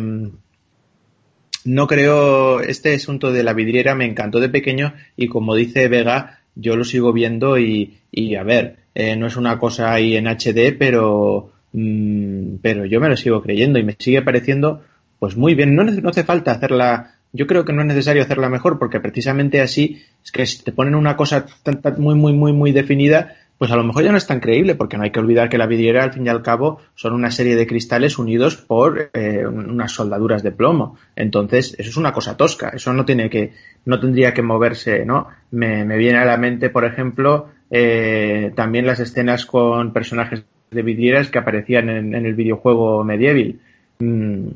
no 1.66 1.88
creo, 1.88 2.62
este 2.62 2.96
asunto 2.96 3.32
de 3.32 3.44
la 3.44 3.54
vidriera 3.54 3.94
me 3.96 4.06
encantó 4.06 4.40
de 4.40 4.50
pequeño 4.50 4.94
y 5.16 5.28
como 5.28 5.56
dice 5.56 5.88
Vega, 5.88 6.40
yo 6.56 6.76
lo 6.76 6.84
sigo 6.84 7.14
viendo 7.14 7.58
y, 7.60 8.00
y 8.12 8.36
a 8.36 8.44
ver, 8.44 8.85
eh, 8.96 9.16
no 9.16 9.28
es 9.28 9.36
una 9.36 9.60
cosa 9.60 9.94
ahí 9.94 10.16
en 10.16 10.28
HD, 10.28 10.76
pero, 10.78 11.52
mmm, 11.74 12.56
pero 12.62 12.86
yo 12.86 13.00
me 13.00 13.10
lo 13.10 13.18
sigo 13.18 13.44
creyendo 13.44 13.78
y 13.78 13.84
me 13.84 13.96
sigue 14.00 14.24
pareciendo 14.24 14.82
pues 15.20 15.38
muy 15.38 15.54
bien. 15.54 15.76
No, 15.76 15.84
no 15.84 16.10
hace 16.10 16.24
falta 16.24 16.52
hacerla 16.52 17.16
yo 17.36 17.48
creo 17.48 17.66
que 17.66 17.74
no 17.74 17.82
es 17.82 17.88
necesario 17.88 18.24
hacerla 18.24 18.50
mejor 18.50 18.80
porque 18.80 19.02
precisamente 19.02 19.62
así 19.62 20.02
es 20.24 20.32
que 20.32 20.46
si 20.46 20.64
te 20.64 20.72
ponen 20.72 20.96
una 20.96 21.18
cosa 21.18 21.46
tan, 21.64 21.82
tan, 21.82 22.00
muy, 22.02 22.16
muy, 22.16 22.32
muy, 22.32 22.54
muy 22.54 22.72
definida, 22.72 23.36
pues 23.58 23.72
a 23.72 23.76
lo 23.76 23.84
mejor 23.84 24.04
ya 24.06 24.12
no 24.12 24.18
es 24.18 24.26
tan 24.26 24.40
creíble 24.40 24.76
porque 24.76 24.98
no 24.98 25.04
hay 25.04 25.12
que 25.12 25.20
olvidar 25.20 25.50
que 25.50 25.58
la 25.58 25.68
vidriera 25.68 26.04
al 26.04 26.14
fin 26.14 26.26
y 26.26 26.30
al 26.30 26.42
cabo 26.42 26.80
son 26.96 27.14
una 27.14 27.32
serie 27.32 27.56
de 27.56 27.68
cristales 27.68 28.18
unidos 28.18 28.56
por 28.56 29.10
eh, 29.14 29.46
unas 29.46 29.92
soldaduras 29.92 30.44
de 30.44 30.52
plomo. 30.52 30.98
Entonces, 31.16 31.76
eso 31.78 31.90
es 31.90 31.98
una 31.98 32.14
cosa 32.14 32.38
tosca, 32.38 32.70
eso 32.70 32.94
no 32.94 33.04
tiene 33.04 33.30
que, 33.30 33.54
no 33.84 34.00
tendría 34.00 34.34
que 34.34 34.42
moverse, 34.42 35.06
¿no? 35.06 35.28
Me, 35.52 35.84
me 35.84 35.98
viene 35.98 36.20
a 36.20 36.26
la 36.26 36.38
mente, 36.38 36.70
por 36.70 36.86
ejemplo, 36.86 37.50
eh, 37.78 38.54
también 38.56 38.86
las 38.86 39.02
escenas 39.02 39.46
con 39.46 39.92
personajes 39.92 40.46
de 40.72 40.82
vidrieras 40.82 41.30
que 41.30 41.40
aparecían 41.40 41.90
en, 41.90 42.14
el 42.14 42.34
videojuego 42.34 43.04
Medieval. 43.04 43.60
Mm, 44.00 44.48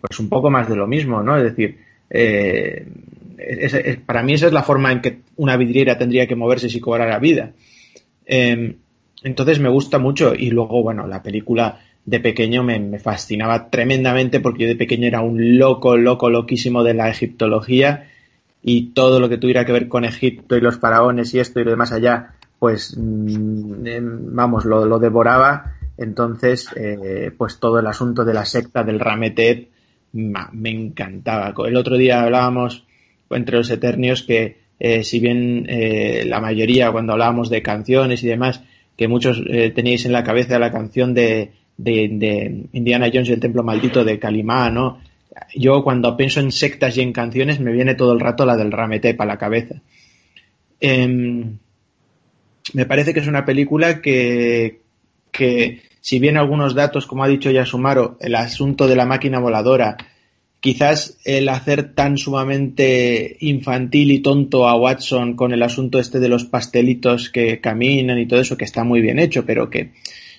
pues 0.00 0.20
un 0.20 0.28
poco 0.28 0.48
más 0.48 0.68
de 0.68 0.76
lo 0.76 0.86
mismo, 0.86 1.20
¿no? 1.20 1.36
Es 1.36 1.42
decir, 1.42 1.78
eh, 2.08 2.86
para 4.06 4.22
mí 4.22 4.34
esa 4.34 4.46
es 4.46 4.52
la 4.52 4.62
forma 4.62 4.92
en 4.92 5.00
que 5.00 5.18
una 5.34 5.56
vidriera 5.56 5.98
tendría 5.98 6.28
que 6.28 6.36
moverse 6.36 6.68
si 6.68 6.78
cobrara 6.78 7.18
vida. 7.18 7.50
Eh, 8.24 8.76
entonces 9.24 9.58
me 9.58 9.70
gusta 9.70 9.98
mucho 9.98 10.32
y 10.36 10.50
luego, 10.50 10.80
bueno, 10.80 11.08
la 11.08 11.20
película 11.20 11.80
de 12.06 12.20
pequeño 12.20 12.62
me, 12.62 12.78
me, 12.78 13.00
fascinaba 13.00 13.70
tremendamente 13.70 14.38
porque 14.38 14.62
yo 14.62 14.68
de 14.68 14.76
pequeño 14.76 15.08
era 15.08 15.20
un 15.20 15.58
loco, 15.58 15.96
loco, 15.96 16.30
loquísimo 16.30 16.84
de 16.84 16.94
la 16.94 17.10
egiptología 17.10 18.08
y 18.62 18.90
todo 18.90 19.18
lo 19.18 19.28
que 19.28 19.36
tuviera 19.36 19.64
que 19.64 19.72
ver 19.72 19.88
con 19.88 20.04
Egipto 20.04 20.56
y 20.56 20.60
los 20.60 20.78
faraones 20.78 21.34
y 21.34 21.40
esto 21.40 21.58
y 21.58 21.64
lo 21.64 21.72
demás 21.72 21.90
allá, 21.90 22.34
pues 22.58 22.96
mmm, 22.96 24.34
vamos, 24.34 24.64
lo, 24.64 24.98
devoraba. 24.98 25.74
Entonces, 25.96 26.68
eh, 26.76 27.32
pues 27.36 27.58
todo 27.58 27.80
el 27.80 27.86
asunto 27.86 28.24
de 28.24 28.34
la 28.34 28.44
secta 28.44 28.84
del 28.84 29.00
Rametet, 29.00 29.68
me 30.12 30.70
encantaba. 30.70 31.54
El 31.66 31.76
otro 31.76 31.96
día 31.96 32.22
hablábamos 32.22 32.84
entre 33.30 33.58
los 33.58 33.70
Eternios 33.70 34.22
que 34.22 34.56
eh, 34.78 35.04
si 35.04 35.20
bien 35.20 35.66
eh, 35.68 36.24
la 36.26 36.40
mayoría 36.40 36.92
cuando 36.92 37.12
hablábamos 37.12 37.50
de 37.50 37.62
canciones 37.62 38.22
y 38.22 38.28
demás, 38.28 38.62
que 38.96 39.06
muchos 39.06 39.42
teníais 39.74 40.06
en 40.06 40.12
la 40.12 40.24
cabeza 40.24 40.58
la 40.58 40.72
canción 40.72 41.14
de, 41.14 41.52
de, 41.76 42.66
Indiana 42.72 43.10
Jones 43.12 43.28
y 43.28 43.32
el 43.32 43.40
Templo 43.40 43.62
Maldito 43.62 44.04
de 44.04 44.18
Kalimá, 44.18 44.70
¿no? 44.70 45.00
Yo 45.54 45.84
cuando 45.84 46.16
pienso 46.16 46.40
en 46.40 46.50
sectas 46.50 46.96
y 46.96 47.02
en 47.02 47.12
canciones 47.12 47.60
me 47.60 47.72
viene 47.72 47.94
todo 47.94 48.12
el 48.12 48.18
rato 48.18 48.44
la 48.44 48.56
del 48.56 48.72
Rametep 48.72 49.20
a 49.20 49.24
la 49.24 49.38
cabeza. 49.38 49.80
Eh, 50.80 51.44
me 52.74 52.86
parece 52.86 53.14
que 53.14 53.20
es 53.20 53.26
una 53.26 53.44
película 53.44 54.00
que, 54.00 54.80
que 55.32 55.82
si 56.00 56.18
bien 56.18 56.36
algunos 56.36 56.74
datos, 56.74 57.06
como 57.06 57.24
ha 57.24 57.28
dicho 57.28 57.50
ya 57.50 57.66
Sumaro, 57.66 58.16
el 58.20 58.34
asunto 58.34 58.86
de 58.86 58.96
la 58.96 59.06
máquina 59.06 59.40
voladora, 59.40 59.96
quizás 60.60 61.18
el 61.24 61.48
hacer 61.48 61.94
tan 61.94 62.18
sumamente 62.18 63.36
infantil 63.40 64.10
y 64.10 64.20
tonto 64.20 64.68
a 64.68 64.76
Watson 64.76 65.36
con 65.36 65.52
el 65.52 65.62
asunto 65.62 65.98
este 65.98 66.18
de 66.18 66.28
los 66.28 66.44
pastelitos 66.44 67.30
que 67.30 67.60
caminan 67.60 68.18
y 68.18 68.26
todo 68.26 68.40
eso, 68.40 68.56
que 68.56 68.64
está 68.64 68.84
muy 68.84 69.00
bien 69.00 69.18
hecho, 69.18 69.44
pero 69.44 69.70
que 69.70 69.92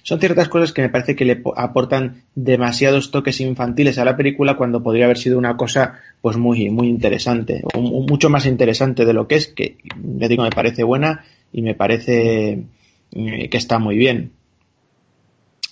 son 0.03 0.19
ciertas 0.19 0.49
cosas 0.49 0.72
que 0.72 0.82
me 0.82 0.90
parece 0.90 1.16
que 1.16 1.25
le 1.25 1.41
aportan 1.56 2.24
demasiados 2.35 3.11
toques 3.11 3.41
infantiles 3.41 3.98
a 3.98 4.06
la 4.06 4.17
película 4.17 4.56
cuando 4.56 4.82
podría 4.82 5.06
haber 5.06 5.17
sido 5.17 5.38
una 5.38 5.56
cosa 5.58 5.99
pues 6.22 6.38
muy 6.38 6.69
muy 6.69 6.88
interesante, 6.88 7.61
mucho 7.75 8.30
más 8.30 8.45
interesante 8.45 9.06
de 9.06 9.14
lo 9.14 9.27
que 9.27 9.35
es, 9.35 9.48
que 9.48 9.77
ya 10.17 10.27
digo 10.27 10.43
me 10.43 10.49
parece 10.49 10.83
buena 10.83 11.25
y 11.52 11.61
me 11.61 11.76
parece 11.76 12.64
eh, 13.11 13.50
que 13.50 13.58
está 13.58 13.80
muy 13.80 13.98
bien. 13.98 14.32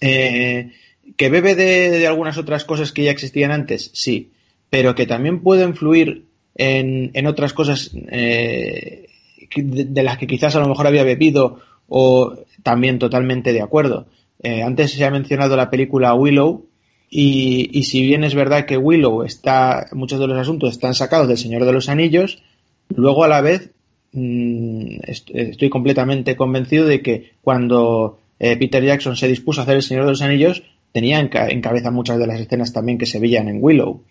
Eh, 0.01 0.71
¿Que 1.15 1.29
bebe 1.29 1.55
de, 1.55 2.05
algunas 2.07 2.37
otras 2.37 2.65
cosas 2.65 2.91
que 2.91 3.03
ya 3.03 3.11
existían 3.11 3.51
antes? 3.51 3.91
Sí, 3.93 4.31
pero 4.69 4.95
que 4.95 5.05
también 5.05 5.41
puede 5.41 5.63
influir 5.63 6.25
en, 6.55 7.11
en 7.13 7.27
otras 7.27 7.53
cosas 7.53 7.91
eh, 8.09 9.07
de, 9.55 9.85
de, 9.85 10.03
las 10.03 10.17
que 10.17 10.27
quizás 10.27 10.55
a 10.55 10.59
lo 10.59 10.67
mejor 10.67 10.87
había 10.87 11.03
bebido 11.03 11.61
o 11.87 12.35
también 12.63 12.99
totalmente 12.99 13.53
de 13.53 13.61
acuerdo. 13.61 14.07
Eh, 14.43 14.61
antes 14.61 14.91
se 14.91 15.05
ha 15.05 15.11
mencionado 15.11 15.55
la 15.55 15.69
película 15.69 16.13
Willow 16.13 16.65
y, 17.09 17.69
y, 17.71 17.83
si 17.83 18.05
bien 18.05 18.23
es 18.23 18.35
verdad 18.35 18.65
que 18.65 18.77
Willow 18.77 19.23
está, 19.23 19.87
muchos 19.93 20.19
de 20.19 20.27
los 20.27 20.37
asuntos 20.37 20.71
están 20.71 20.93
sacados 20.93 21.27
del 21.27 21.37
Señor 21.37 21.65
de 21.65 21.71
los 21.71 21.89
Anillos, 21.89 22.43
luego 22.89 23.23
a 23.23 23.29
la 23.29 23.41
vez 23.41 23.71
mmm, 24.17 24.99
estoy 25.05 25.69
completamente 25.69 26.35
convencido 26.35 26.85
de 26.85 27.01
que 27.01 27.31
cuando 27.41 28.19
eh, 28.39 28.57
Peter 28.57 28.83
Jackson 28.83 29.15
se 29.15 29.27
dispuso 29.27 29.61
a 29.61 29.63
hacer 29.63 29.75
El 29.75 29.83
Señor 29.83 30.05
de 30.05 30.11
los 30.11 30.21
Anillos, 30.21 30.63
tenía 30.91 31.19
en, 31.19 31.27
ca 31.27 31.47
en, 31.47 31.61
cabeza 31.61 31.91
muchas 31.91 32.17
de 32.17 32.27
las 32.27 32.39
escenas 32.39 32.73
también 32.73 32.97
que 32.97 33.05
se 33.05 33.19
veían 33.19 33.47
en 33.47 33.59
Willow. 33.61 34.03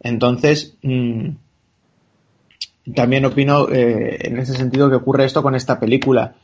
Entonces, 0.00 0.76
mmm, 0.82 1.30
también 2.94 3.24
opino 3.24 3.68
eh, 3.70 4.18
en 4.20 4.38
ese 4.38 4.54
sentido 4.54 4.88
que 4.88 4.96
ocurre 4.96 5.24
esto 5.24 5.42
con 5.42 5.54
esta 5.54 5.80
película, 5.80 6.36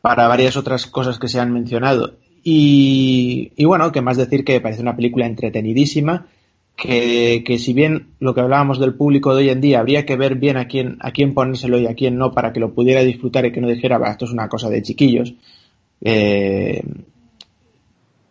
para 0.00 0.28
varias 0.28 0.56
otras 0.56 0.86
cosas 0.86 1.18
que 1.18 1.28
se 1.28 1.40
han 1.40 1.52
mencionado. 1.52 2.14
Y, 2.44 3.52
y 3.56 3.64
bueno, 3.64 3.92
que 3.92 4.02
más 4.02 4.16
decir 4.16 4.44
que 4.44 4.60
parece 4.60 4.82
una 4.82 4.96
película 4.96 5.26
entretenidísima, 5.26 6.26
que, 6.76 7.56
si 7.58 7.72
bien 7.72 8.08
lo 8.18 8.34
que 8.34 8.40
hablábamos 8.40 8.80
del 8.80 8.94
público 8.94 9.34
de 9.34 9.42
hoy 9.42 9.50
en 9.50 9.60
día, 9.60 9.80
habría 9.80 10.04
que 10.04 10.16
ver 10.16 10.36
bien 10.36 10.56
a 10.56 10.66
quién, 10.66 10.96
a 11.00 11.12
quién 11.12 11.34
ponérselo 11.34 11.78
y 11.78 11.86
a 11.86 11.94
quién 11.94 12.16
no 12.16 12.32
para 12.32 12.52
que 12.52 12.60
lo 12.60 12.74
pudiera 12.74 13.02
disfrutar 13.02 13.46
y 13.46 13.52
que 13.52 13.60
no 13.60 13.68
dijera, 13.68 14.00
esto 14.10 14.24
es 14.24 14.32
una 14.32 14.48
cosa 14.48 14.68
de 14.68 14.82
chiquillos. 14.82 15.34
Eh, 16.00 16.82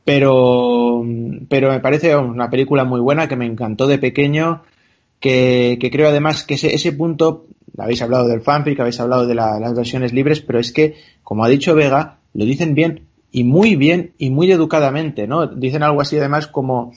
pero, 0.04 1.06
pero 1.48 1.72
me 1.72 1.80
parece 1.80 2.16
una 2.16 2.50
película 2.50 2.84
muy 2.84 3.00
buena 3.00 3.28
que 3.28 3.36
me 3.36 3.46
encantó 3.46 3.88
de 3.88 4.00
pequeño, 4.00 4.64
que, 5.20 5.78
creo 5.92 6.10
además 6.10 6.44
que 6.44 6.56
ese, 6.56 6.74
ese 6.74 6.92
punto, 6.92 7.46
habéis 7.78 8.02
hablado 8.02 8.28
del 8.28 8.42
fanfic, 8.42 8.80
habéis 8.80 9.00
hablado 9.00 9.28
de 9.28 9.36
la, 9.36 9.60
las 9.60 9.76
versiones 9.76 10.12
libres, 10.12 10.42
pero 10.42 10.60
es 10.60 10.74
que, 10.74 10.96
como 11.24 11.46
ha 11.46 11.50
dicho 11.50 11.76
Vega, 11.76 12.18
lo 12.34 12.46
dicen 12.46 12.74
bien 12.74 13.06
y 13.32 13.44
muy 13.44 13.76
bien 13.76 14.14
y 14.18 14.30
muy 14.30 14.52
educadamente, 14.52 15.28
¿no? 15.28 15.48
Dicen 15.48 15.84
algo 15.84 16.02
así 16.02 16.18
además 16.18 16.48
como 16.48 16.92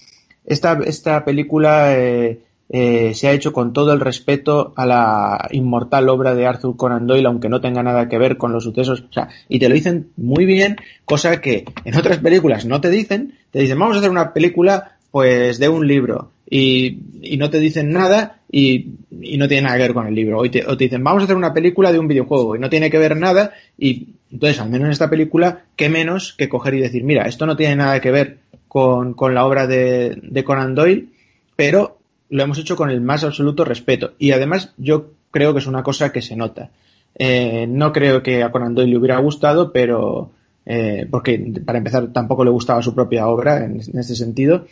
esta, 0.45 0.79
esta 0.85 1.25
película 1.25 1.99
eh, 1.99 2.41
eh, 2.71 3.13
se 3.15 3.29
ha 3.29 3.33
hecho 3.33 3.53
con 3.53 3.73
todo 3.73 3.93
el 3.93 4.01
respeto 4.01 4.73
a 4.77 4.87
la 4.87 5.49
inmortal 5.53 6.09
obra 6.09 6.35
de 6.35 6.47
Arthur 6.47 6.77
Conan 6.77 7.07
Doyle, 7.07 7.27
aunque 7.27 7.49
no 7.49 7.61
tenga 7.61 7.83
nada 7.83 8.09
que 8.09 8.19
ver 8.19 8.37
con 8.37 8.53
los 8.53 8.65
sucesos. 8.65 9.05
O 9.09 9.13
sea, 9.13 9.29
y 9.49 9.59
te 9.59 9.69
lo 9.69 9.75
dicen 9.75 10.09
muy 10.17 10.45
bien, 10.45 10.77
cosa 11.05 11.41
que 11.41 11.65
en 11.85 11.97
otras 11.97 12.19
películas 12.19 12.65
no 12.65 12.81
te 12.81 12.91
dicen. 12.91 13.35
Te 13.51 13.61
dicen, 13.61 13.79
vamos 13.79 13.97
a 13.97 13.99
hacer 14.01 14.11
una 14.11 14.33
película 14.33 14.97
pues 15.11 15.59
de 15.61 15.69
un 15.69 15.87
libro 15.87 16.33
y, 16.51 16.99
y 17.23 17.37
no 17.37 17.49
te 17.49 17.61
dicen 17.61 17.93
nada 17.93 18.41
y, 18.51 18.95
y, 19.11 19.37
no 19.37 19.47
tiene 19.47 19.63
nada 19.63 19.77
que 19.77 19.83
ver 19.83 19.95
con 19.95 20.07
el 20.09 20.15
libro. 20.15 20.41
O 20.41 20.51
te, 20.51 20.65
o 20.67 20.77
te, 20.77 20.85
dicen, 20.85 21.05
vamos 21.05 21.23
a 21.23 21.25
hacer 21.25 21.37
una 21.37 21.55
película 21.55 21.93
de 21.93 22.01
un 22.01 22.09
videojuego 22.09 22.57
y 22.57 22.59
no 22.59 22.69
tiene 22.69 22.91
que 22.91 22.99
ver 22.99 23.17
nada 23.17 23.53
y 23.79 24.15
entonces, 24.35 24.61
al 24.61 24.69
menos 24.69 24.87
en 24.87 24.91
esta 24.91 25.09
película, 25.09 25.63
qué 25.77 25.89
menos 25.89 26.33
que 26.33 26.49
coger 26.49 26.75
y 26.75 26.81
decir, 26.81 27.05
mira, 27.05 27.23
esto 27.29 27.47
no 27.47 27.57
tiene 27.57 27.77
nada 27.77 28.01
que 28.01 28.11
ver 28.11 28.39
con, 28.75 29.15
con 29.15 29.35
la 29.35 29.47
obra 29.47 29.69
de, 29.69 30.43
Conan 30.45 30.75
Doyle, 30.75 31.07
pero 31.55 31.99
lo 32.29 32.43
hemos 32.43 32.59
hecho 32.59 32.75
con 32.75 32.91
el 32.91 33.01
más 33.01 33.23
absoluto 33.23 33.65
respeto. 33.65 34.15
Y 34.19 34.33
además 34.33 34.75
yo 34.79 35.13
creo 35.31 35.53
que 35.53 35.61
es 35.61 35.69
una 35.69 35.85
cosa 35.85 36.11
que 36.11 36.21
se 36.21 36.35
nota. 36.35 36.71
Eh, 37.15 37.67
no 37.69 37.93
creo 37.93 38.25
que 38.25 38.43
a 38.43 38.51
Conan 38.51 38.75
Doyle 38.75 38.91
le 38.91 38.99
hubiera 38.99 39.21
gustado, 39.21 39.71
pero 39.71 40.33
eh, 40.67 41.07
porque 41.09 41.39
para 41.65 41.79
empezar 41.79 42.09
tampoco 42.13 42.45
le 42.45 42.51
gustaba 42.51 42.83
su 42.83 42.97
propia 42.97 43.29
obra 43.29 43.65
en, 43.65 43.81
en 43.81 43.99
este 44.01 44.17
sentido, 44.17 44.67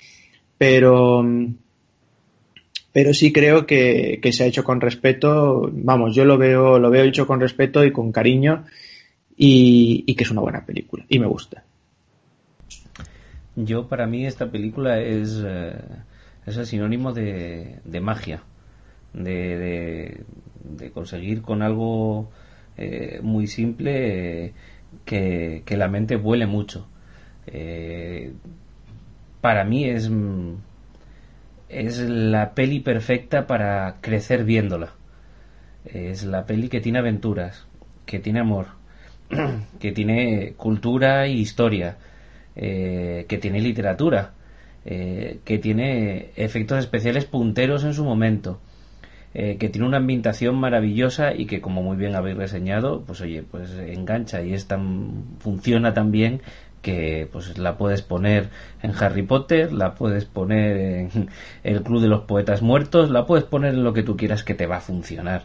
pero 0.59 1.25
pero 2.93 3.15
sí 3.15 3.33
creo 3.33 3.67
que, 3.67 4.19
se 4.33 4.43
ha 4.43 4.49
hecho 4.49 4.65
con 4.65 4.81
respeto. 4.81 5.71
Vamos, 5.73 6.13
yo 6.13 6.25
lo 6.25 6.39
veo 6.39 6.81
lo 6.81 6.91
veo 6.91 7.05
hecho 7.05 7.29
con 7.29 7.39
respeto 7.39 7.85
y 7.85 7.93
con 7.93 8.11
cariño 8.11 8.65
y 9.37 10.13
que 10.17 10.25
es 10.25 10.31
una 10.33 10.41
buena 10.41 10.67
película 10.67 11.05
y 11.09 11.21
me 11.21 11.29
gusta. 11.29 11.63
Yo 13.57 13.89
para 13.89 14.07
mí 14.07 14.27
esta 14.27 14.51
película 14.51 14.99
es 15.01 15.43
eh, 15.45 15.75
es 16.47 16.57
el 16.57 16.67
sinónimo 16.67 17.13
de, 17.13 17.79
de 17.85 18.01
magia, 18.01 18.43
de, 19.13 20.25
de, 20.65 20.91
conseguir 20.91 21.43
con 21.43 21.63
algo 21.63 22.31
eh, 22.77 23.21
muy 23.23 23.47
simple 23.47 24.47
eh, 24.47 24.53
que, 25.05 25.63
que, 25.65 25.77
la 25.77 25.89
mente 25.89 26.17
vuele 26.17 26.47
mucho. 26.47 26.87
Eh, 27.47 28.33
para 29.41 29.65
mí 29.65 29.85
es, 29.85 30.11
es 31.69 31.99
la 31.99 32.55
peli 32.55 32.81
perfecta 32.81 33.47
para 33.47 33.97
crecer 34.01 34.45
viéndola. 34.45 34.95
Es 35.85 36.25
la 36.25 36.47
peli 36.47 36.69
que 36.69 36.81
tiene 36.81 36.99
aventuras, 36.99 37.67
que 38.07 38.19
tiene 38.19 38.41
amor, 38.41 38.67
que 39.81 39.93
tiene 39.93 40.55
cultura 40.57 41.27
y 41.29 41.41
historia, 41.41 41.99
eh, 42.57 43.27
que 43.29 43.39
tiene 43.39 43.61
literatura 43.61 44.33
eh, 44.85 45.39
que 45.45 45.59
tiene 45.59 46.31
efectos 46.35 46.81
especiales 46.81 47.25
punteros 47.25 47.85
en 47.85 47.95
su 47.95 48.05
momento, 48.05 48.59
eh, 49.33 49.57
que 49.57 49.69
tiene 49.69 49.87
una 49.87 49.99
ambientación 49.99 50.57
maravillosa 50.57 51.35
y 51.35 51.47
que, 51.47 51.61
como 51.61 51.85
muy 51.85 51.97
bien 51.97 52.17
habéis 52.17 52.37
reseñado, 52.37 53.03
pues 53.07 53.21
oye, 53.21 53.45
pues 53.49 53.71
engancha 53.79 54.43
y 54.43 54.55
es 54.55 54.67
tan, 54.67 55.37
funciona 55.39 55.95
tan 55.95 56.11
bien 56.11 56.43
que 56.83 57.29
pues 57.31 57.59
la 57.59 57.77
puedes 57.79 58.03
poner 58.03 58.49
en 58.83 58.91
Harry 58.99 59.23
Potter, 59.23 59.73
la 59.73 59.95
puedes 59.95 60.25
poner 60.25 60.77
en 60.77 61.29
el 61.63 61.83
Club 61.85 62.01
de 62.03 62.09
los 62.09 62.23
Poetas 62.23 62.61
Muertos, 62.61 63.09
la 63.09 63.25
puedes 63.25 63.45
poner 63.45 63.75
en 63.75 63.85
lo 63.85 63.93
que 63.93 64.03
tú 64.03 64.17
quieras 64.17 64.43
que 64.43 64.55
te 64.55 64.67
va 64.67 64.79
a 64.79 64.81
funcionar. 64.81 65.45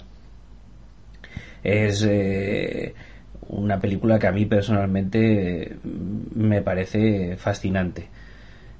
Es 1.63 2.03
eh, 2.09 2.95
una 3.49 3.79
película 3.79 4.19
que 4.19 4.27
a 4.27 4.31
mí 4.31 4.45
personalmente 4.45 5.77
me 6.35 6.61
parece 6.61 7.37
fascinante. 7.37 8.09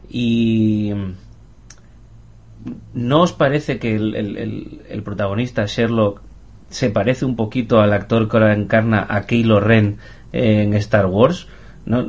Y 0.10 0.94
¿no 2.94 3.22
os 3.22 3.34
parece 3.34 3.80
que 3.80 3.96
el, 3.96 4.16
el, 4.16 4.82
el, 4.90 5.04
protagonista 5.04 5.66
Sherlock 5.66 6.22
se 6.70 6.90
parece 6.90 7.26
un 7.26 7.36
poquito 7.36 7.80
al 7.80 7.94
actor 7.94 8.30
que 8.30 8.38
ahora 8.38 8.54
encarna 8.54 9.06
a 9.10 9.26
Kylo 9.26 9.60
Ren 9.60 9.98
en 10.32 10.74
Star 10.76 11.06
Wars? 11.06 11.48
¿No? 11.86 12.06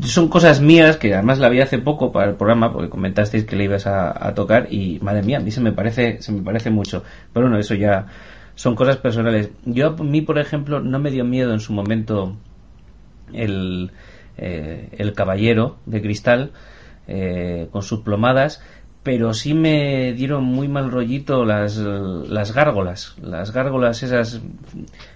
Son 0.00 0.28
cosas 0.28 0.60
mías 0.60 0.96
que 0.96 1.14
además 1.14 1.38
la 1.38 1.48
vi 1.48 1.60
hace 1.60 1.78
poco 1.78 2.10
para 2.10 2.30
el 2.30 2.36
programa 2.36 2.72
porque 2.72 2.88
comentasteis 2.88 3.44
que 3.44 3.54
le 3.54 3.64
ibas 3.64 3.86
a, 3.86 4.26
a, 4.26 4.34
tocar 4.34 4.66
y 4.72 4.98
madre 5.00 5.22
mía, 5.22 5.38
a 5.38 5.40
mí 5.40 5.52
se 5.52 5.60
me 5.60 5.72
parece, 5.72 6.20
se 6.20 6.32
me 6.32 6.42
parece 6.42 6.70
mucho. 6.70 7.04
Pero 7.32 7.46
bueno, 7.46 7.58
eso 7.58 7.74
ya 7.74 8.06
son 8.62 8.76
cosas 8.76 8.96
personales. 8.98 9.50
Yo 9.64 9.88
a 9.88 10.04
mí, 10.04 10.20
por 10.20 10.38
ejemplo, 10.38 10.78
no 10.78 11.00
me 11.00 11.10
dio 11.10 11.24
miedo 11.24 11.52
en 11.52 11.58
su 11.58 11.72
momento 11.72 12.36
el, 13.32 13.90
eh, 14.36 14.88
el 14.98 15.14
caballero 15.14 15.78
de 15.84 16.00
cristal 16.00 16.52
eh, 17.08 17.66
con 17.72 17.82
sus 17.82 18.02
plomadas, 18.02 18.62
pero 19.02 19.34
sí 19.34 19.52
me 19.52 20.12
dieron 20.12 20.44
muy 20.44 20.68
mal 20.68 20.92
rollito 20.92 21.44
las, 21.44 21.76
las 21.76 22.54
gárgolas, 22.54 23.16
las 23.20 23.52
gárgolas 23.52 24.04
esas 24.04 24.40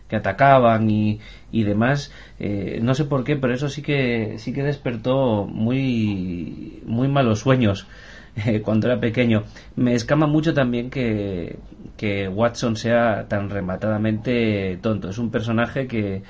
que 0.09 0.17
atacaban 0.17 0.91
y, 0.91 1.21
y 1.53 1.63
demás, 1.63 2.11
eh, 2.41 2.81
no 2.83 2.97
sé 2.97 3.05
por 3.05 3.23
qué, 3.23 3.37
pero 3.37 3.55
eso 3.55 3.69
sí 3.69 3.81
que 3.81 4.41
sí 4.41 4.53
que 4.53 4.65
despertó 4.65 5.47
muy 5.47 6.83
muy 6.85 7.07
malos 7.07 7.39
sueños 7.39 7.87
eh, 8.45 8.61
cuando 8.61 8.89
era 8.89 8.99
pequeño. 8.99 9.45
Me 9.77 9.95
escama 9.95 10.27
mucho 10.27 10.53
también 10.53 10.91
que, 10.91 11.61
que 11.97 12.29
Watson 12.29 12.77
sea 12.77 13.27
tan 13.29 13.51
rematadamente 13.51 14.79
tonto. 14.83 15.11
Es 15.11 15.19
un 15.19 15.31
personaje 15.31 15.87
que, 15.87 16.23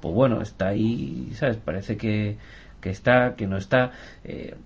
pues 0.00 0.14
bueno, 0.14 0.40
está 0.40 0.68
ahí, 0.68 1.30
¿sabes? 1.34 1.56
Parece 1.56 1.96
que, 1.96 2.36
que 2.80 2.90
está, 2.90 3.34
que 3.36 3.46
no 3.46 3.56
está. 3.56 3.92
Eh, 4.24 4.56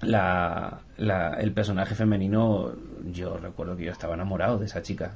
la, 0.00 0.80
la, 0.96 1.34
el 1.34 1.52
personaje 1.52 1.94
femenino, 1.94 2.72
yo 3.12 3.36
recuerdo 3.36 3.76
que 3.76 3.84
yo 3.84 3.92
estaba 3.92 4.14
enamorado 4.14 4.58
de 4.58 4.66
esa 4.66 4.82
chica. 4.82 5.12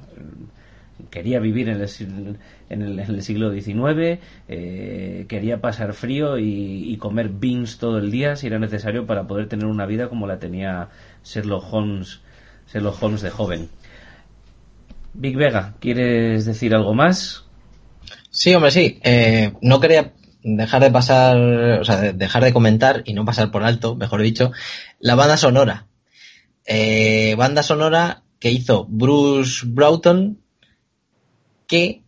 Quería 1.09 1.39
vivir 1.39 1.69
en 1.69 1.81
el, 1.81 2.37
en 2.69 2.99
el, 2.99 3.21
siglo 3.23 3.51
XIX, 3.51 4.19
eh, 4.47 5.25
quería 5.27 5.59
pasar 5.59 5.93
frío 5.93 6.37
y, 6.37 6.93
y, 6.93 6.97
comer 6.97 7.29
beans 7.29 7.79
todo 7.79 7.97
el 7.97 8.11
día 8.11 8.35
si 8.35 8.47
era 8.47 8.59
necesario 8.59 9.07
para 9.07 9.25
poder 9.25 9.47
tener 9.47 9.65
una 9.65 9.87
vida 9.87 10.07
como 10.07 10.27
la 10.27 10.37
tenía 10.37 10.89
Sherlock 11.23 11.65
Holmes, 11.73 12.21
Sherlock 12.71 13.01
Holmes 13.01 13.21
de 13.21 13.31
joven. 13.31 13.69
Big 15.13 15.37
Vega, 15.37 15.75
¿quieres 15.79 16.45
decir 16.45 16.73
algo 16.73 16.93
más? 16.93 17.43
Sí, 18.29 18.53
hombre, 18.53 18.71
sí. 18.71 18.99
Eh, 19.03 19.53
no 19.61 19.79
quería 19.79 20.13
dejar 20.43 20.81
de 20.81 20.91
pasar, 20.91 21.37
o 21.37 21.85
sea, 21.85 22.13
dejar 22.13 22.43
de 22.43 22.53
comentar 22.53 23.03
y 23.05 23.13
no 23.13 23.25
pasar 23.25 23.51
por 23.51 23.63
alto, 23.63 23.95
mejor 23.95 24.21
dicho, 24.21 24.51
la 24.99 25.15
banda 25.15 25.37
sonora. 25.37 25.87
Eh, 26.65 27.35
banda 27.37 27.63
sonora 27.63 28.23
que 28.39 28.51
hizo 28.51 28.85
Bruce 28.89 29.65
Broughton, 29.65 30.39
que 31.67 32.01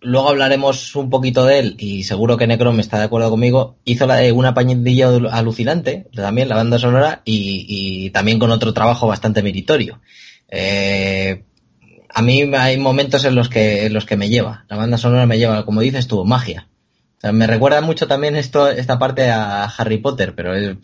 luego 0.00 0.28
hablaremos 0.28 0.94
un 0.94 1.10
poquito 1.10 1.44
de 1.44 1.58
él 1.58 1.74
y 1.78 2.04
seguro 2.04 2.36
que 2.36 2.46
Necrom 2.46 2.78
está 2.78 2.98
de 2.98 3.04
acuerdo 3.04 3.30
conmigo, 3.30 3.76
hizo 3.84 4.06
la 4.06 4.16
de 4.16 4.32
una 4.32 4.54
pañadilla 4.54 5.08
alucinante, 5.32 6.06
también 6.14 6.48
la 6.48 6.56
banda 6.56 6.78
sonora 6.78 7.22
y, 7.24 7.66
y 7.68 8.10
también 8.10 8.38
con 8.38 8.52
otro 8.52 8.72
trabajo 8.72 9.08
bastante 9.08 9.42
meritorio. 9.42 10.00
Eh, 10.48 11.44
a 12.08 12.22
mí 12.22 12.42
hay 12.54 12.78
momentos 12.78 13.24
en 13.24 13.34
los 13.34 13.48
que 13.48 13.86
en 13.86 13.94
los 13.94 14.06
que 14.06 14.16
me 14.16 14.28
lleva, 14.28 14.64
la 14.68 14.76
banda 14.76 14.98
sonora 14.98 15.26
me 15.26 15.38
lleva, 15.38 15.64
como 15.64 15.80
dices 15.80 16.08
tú, 16.08 16.24
magia. 16.24 16.68
Me 17.32 17.48
recuerda 17.48 17.80
mucho 17.80 18.06
también 18.06 18.36
esto, 18.36 18.68
esta 18.68 19.00
parte 19.00 19.28
a 19.28 19.64
Harry 19.64 19.98
Potter, 19.98 20.36
pero 20.36 20.54
es, 20.54 20.76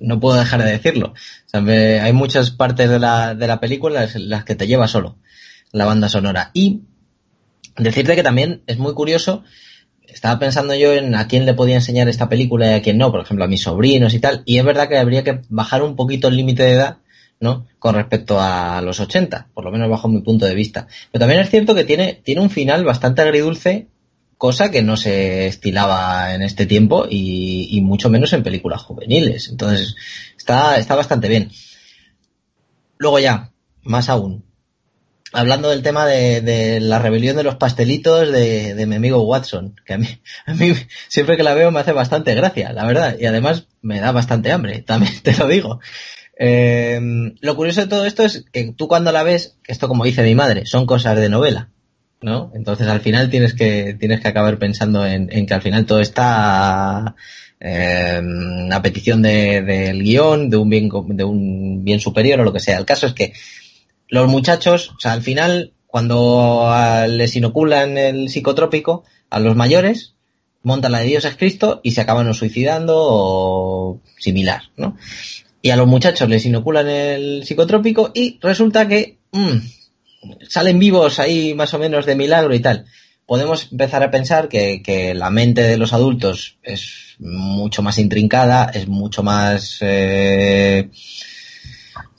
no 0.00 0.20
puedo 0.20 0.38
dejar 0.38 0.62
de 0.62 0.70
decirlo. 0.70 1.14
O 1.14 1.48
sea, 1.48 1.62
me, 1.62 1.98
hay 1.98 2.12
muchas 2.12 2.50
partes 2.50 2.90
de 2.90 2.98
la, 2.98 3.34
de 3.34 3.46
la 3.46 3.58
película 3.58 4.02
las, 4.02 4.14
las, 4.16 4.44
que 4.44 4.54
te 4.54 4.66
lleva 4.66 4.86
solo 4.86 5.16
la 5.72 5.86
banda 5.86 6.10
sonora. 6.10 6.50
Y 6.52 6.82
decirte 7.76 8.14
que 8.14 8.22
también 8.22 8.62
es 8.66 8.78
muy 8.78 8.92
curioso, 8.92 9.44
estaba 10.06 10.38
pensando 10.38 10.74
yo 10.74 10.92
en 10.92 11.14
a 11.14 11.26
quién 11.26 11.46
le 11.46 11.54
podía 11.54 11.76
enseñar 11.76 12.08
esta 12.08 12.28
película 12.28 12.70
y 12.70 12.74
a 12.74 12.82
quién 12.82 12.98
no, 12.98 13.10
por 13.10 13.20
ejemplo 13.20 13.44
a 13.44 13.48
mis 13.48 13.62
sobrinos 13.62 14.14
y 14.14 14.20
tal, 14.20 14.42
y 14.44 14.58
es 14.58 14.64
verdad 14.64 14.88
que 14.88 14.98
habría 14.98 15.24
que 15.24 15.40
bajar 15.48 15.82
un 15.82 15.96
poquito 15.96 16.28
el 16.28 16.36
límite 16.36 16.62
de 16.64 16.72
edad, 16.72 16.98
¿no? 17.42 17.66
Con 17.80 17.96
respecto 17.96 18.40
a 18.40 18.80
los 18.82 19.00
80, 19.00 19.48
por 19.52 19.64
lo 19.64 19.72
menos 19.72 19.90
bajo 19.90 20.08
mi 20.08 20.20
punto 20.22 20.46
de 20.46 20.54
vista. 20.54 20.86
Pero 21.10 21.20
también 21.20 21.40
es 21.40 21.50
cierto 21.50 21.74
que 21.74 21.82
tiene, 21.82 22.20
tiene 22.22 22.40
un 22.40 22.50
final 22.50 22.84
bastante 22.84 23.20
agridulce, 23.20 23.88
cosa 24.38 24.70
que 24.70 24.82
no 24.82 24.96
se 24.96 25.48
estilaba 25.48 26.34
en 26.34 26.42
este 26.42 26.66
tiempo 26.66 27.06
y, 27.10 27.80
mucho 27.82 28.10
menos 28.10 28.32
en 28.32 28.44
películas 28.44 28.82
juveniles. 28.82 29.48
Entonces, 29.48 29.96
está, 30.38 30.78
está 30.78 30.94
bastante 30.94 31.28
bien. 31.28 31.50
Luego 32.96 33.18
ya, 33.18 33.50
más 33.82 34.08
aún, 34.08 34.44
hablando 35.32 35.68
del 35.68 35.82
tema 35.82 36.06
de, 36.06 36.78
la 36.80 37.00
rebelión 37.00 37.36
de 37.36 37.42
los 37.42 37.56
pastelitos 37.56 38.30
de, 38.30 38.84
mi 38.86 38.94
amigo 38.94 39.22
Watson, 39.22 39.74
que 39.84 39.94
a 39.94 39.96
a 40.46 40.54
mí 40.54 40.74
siempre 41.08 41.36
que 41.36 41.42
la 41.42 41.54
veo 41.54 41.72
me 41.72 41.80
hace 41.80 41.92
bastante 41.92 42.36
gracia, 42.36 42.72
la 42.72 42.86
verdad, 42.86 43.16
y 43.18 43.26
además 43.26 43.66
me 43.80 43.98
da 43.98 44.12
bastante 44.12 44.52
hambre, 44.52 44.82
también 44.82 45.20
te 45.22 45.36
lo 45.36 45.48
digo. 45.48 45.80
Eh, 46.44 46.98
lo 47.40 47.54
curioso 47.54 47.82
de 47.82 47.86
todo 47.86 48.04
esto 48.04 48.24
es 48.24 48.44
que 48.50 48.72
tú 48.72 48.88
cuando 48.88 49.12
la 49.12 49.22
ves, 49.22 49.58
esto 49.64 49.86
como 49.86 50.02
dice 50.02 50.24
mi 50.24 50.34
madre, 50.34 50.66
son 50.66 50.86
cosas 50.86 51.16
de 51.16 51.28
novela, 51.28 51.68
¿no? 52.20 52.50
Entonces 52.56 52.88
al 52.88 53.00
final 53.00 53.30
tienes 53.30 53.54
que, 53.54 53.94
tienes 53.94 54.20
que 54.20 54.26
acabar 54.26 54.58
pensando 54.58 55.06
en, 55.06 55.28
en 55.30 55.46
que 55.46 55.54
al 55.54 55.62
final 55.62 55.86
todo 55.86 56.00
está 56.00 57.14
eh, 57.60 58.20
a 58.72 58.82
petición 58.82 59.22
del 59.22 59.66
de, 59.66 59.92
guion, 59.92 60.50
de 60.50 60.56
un 60.56 60.68
bien, 60.68 60.90
de 61.10 61.22
un 61.22 61.84
bien 61.84 62.00
superior 62.00 62.40
o 62.40 62.44
lo 62.44 62.52
que 62.52 62.58
sea. 62.58 62.76
El 62.76 62.86
caso 62.86 63.06
es 63.06 63.12
que 63.12 63.34
los 64.08 64.26
muchachos, 64.26 64.90
o 64.96 64.98
sea, 64.98 65.12
al 65.12 65.22
final, 65.22 65.74
cuando 65.86 66.68
les 67.06 67.36
inoculan 67.36 67.96
el 67.96 68.28
psicotrópico 68.30 69.04
a 69.30 69.38
los 69.38 69.54
mayores, 69.54 70.16
montan 70.64 70.90
la 70.90 70.98
de 70.98 71.06
Dios 71.06 71.24
es 71.24 71.36
Cristo 71.36 71.80
y 71.84 71.92
se 71.92 72.00
acaban 72.00 72.34
suicidando 72.34 72.96
o 72.96 74.00
similar, 74.18 74.62
¿no? 74.76 74.96
Y 75.62 75.70
a 75.70 75.76
los 75.76 75.86
muchachos 75.86 76.28
les 76.28 76.44
inoculan 76.44 76.88
el 76.88 77.44
psicotrópico 77.44 78.10
y 78.12 78.38
resulta 78.42 78.88
que 78.88 79.18
mmm, 79.30 79.58
salen 80.48 80.78
vivos 80.78 81.20
ahí 81.20 81.54
más 81.54 81.72
o 81.72 81.78
menos 81.78 82.04
de 82.04 82.16
milagro 82.16 82.54
y 82.54 82.60
tal. 82.60 82.86
Podemos 83.26 83.68
empezar 83.70 84.02
a 84.02 84.10
pensar 84.10 84.48
que, 84.48 84.82
que, 84.82 85.14
la 85.14 85.30
mente 85.30 85.62
de 85.62 85.76
los 85.76 85.92
adultos 85.92 86.58
es 86.62 87.14
mucho 87.20 87.82
más 87.82 87.98
intrincada, 87.98 88.70
es 88.74 88.88
mucho 88.88 89.22
más... 89.22 89.78
Eh, 89.80 90.90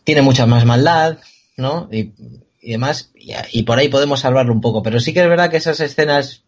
tiene 0.05 0.21
mucha 0.21 0.45
más 0.45 0.65
maldad, 0.65 1.17
¿no? 1.57 1.89
Y, 1.91 2.13
y 2.61 2.71
demás, 2.71 3.11
y, 3.15 3.33
y, 3.51 3.63
por 3.63 3.77
ahí 3.77 3.89
podemos 3.89 4.21
salvarlo 4.21 4.53
un 4.53 4.61
poco. 4.61 4.81
Pero 4.81 4.99
sí 4.99 5.13
que 5.13 5.21
es 5.21 5.27
verdad 5.27 5.49
que 5.49 5.57
esas 5.57 5.81
escenas 5.81 6.43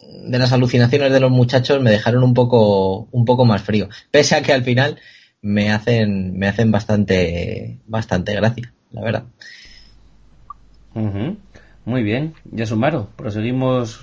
de 0.00 0.38
las 0.38 0.52
alucinaciones 0.52 1.12
de 1.12 1.20
los 1.20 1.30
muchachos 1.30 1.80
me 1.82 1.90
dejaron 1.90 2.22
un 2.22 2.34
poco, 2.34 3.08
un 3.12 3.24
poco 3.24 3.44
más 3.44 3.62
frío. 3.62 3.88
Pese 4.10 4.36
a 4.36 4.42
que 4.42 4.52
al 4.52 4.64
final 4.64 4.98
me 5.42 5.70
hacen, 5.70 6.38
me 6.38 6.48
hacen 6.48 6.70
bastante, 6.70 7.78
bastante 7.86 8.34
gracia, 8.34 8.72
la 8.90 9.02
verdad. 9.02 9.24
Uh 10.94 11.00
-huh. 11.00 11.36
Muy 11.84 12.02
bien, 12.02 12.34
Yasumaro, 12.44 13.08
proseguimos 13.16 14.00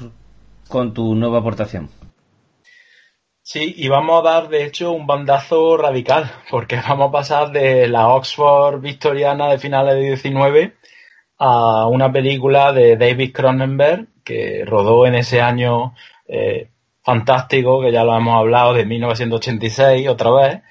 con 0.68 0.94
tu 0.94 1.16
nueva 1.16 1.40
aportación. 1.40 1.90
Sí, 3.42 3.76
y 3.78 3.90
vamos 3.90 4.20
a 4.20 4.28
dar 4.28 4.50
de 4.50 4.66
hecho 4.66 4.92
un 4.92 5.06
bandazo 5.06 5.78
radical, 5.78 6.32
porque 6.50 6.78
vamos 6.90 7.10
a 7.10 7.12
pasar 7.12 7.52
de 7.52 7.88
la 7.88 8.08
Oxford 8.10 8.82
victoriana 8.82 9.50
de 9.50 9.60
finales 9.60 9.96
de 9.96 10.02
19 10.02 10.74
a 11.38 11.88
una 11.88 12.12
película 12.12 12.74
de 12.74 12.98
David 12.98 13.34
Cronenberg 13.34 14.08
que 14.24 14.64
rodó 14.66 15.06
en 15.06 15.16
ese 15.16 15.42
año 15.42 15.94
eh, 16.28 16.70
fantástico, 17.04 17.82
que 17.82 17.92
ya 17.92 18.04
lo 18.04 18.18
hemos 18.18 18.36
hablado, 18.36 18.74
de 18.74 18.86
1986 18.86 20.08
otra 20.10 20.32
vez, 20.32 20.62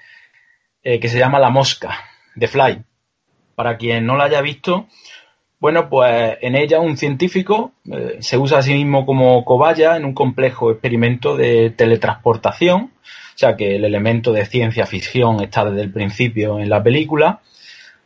eh, 0.84 1.00
que 1.00 1.08
se 1.08 1.18
llama 1.18 1.40
La 1.40 1.50
Mosca, 1.50 1.98
de 2.34 2.46
Fly. 2.46 2.82
Para 3.54 3.76
quien 3.76 4.06
no 4.06 4.16
la 4.16 4.24
haya 4.24 4.42
visto, 4.42 4.86
bueno, 5.64 5.88
pues 5.88 6.36
en 6.42 6.56
ella 6.56 6.80
un 6.80 6.98
científico 6.98 7.72
eh, 7.90 8.18
se 8.20 8.36
usa 8.36 8.58
a 8.58 8.62
sí 8.62 8.74
mismo 8.74 9.06
como 9.06 9.42
cobaya 9.46 9.96
en 9.96 10.04
un 10.04 10.12
complejo 10.12 10.70
experimento 10.70 11.38
de 11.38 11.70
teletransportación, 11.70 12.90
o 13.02 13.36
sea 13.38 13.56
que 13.56 13.76
el 13.76 13.84
elemento 13.86 14.30
de 14.32 14.44
ciencia 14.44 14.84
ficción 14.84 15.42
está 15.42 15.64
desde 15.64 15.80
el 15.80 15.90
principio 15.90 16.58
en 16.60 16.68
la 16.68 16.82
película. 16.82 17.40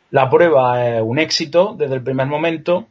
La 0.09 0.29
prueba 0.29 0.87
es 0.87 1.01
un 1.03 1.19
éxito 1.19 1.75
desde 1.77 1.95
el 1.95 2.01
primer 2.01 2.27
momento, 2.27 2.87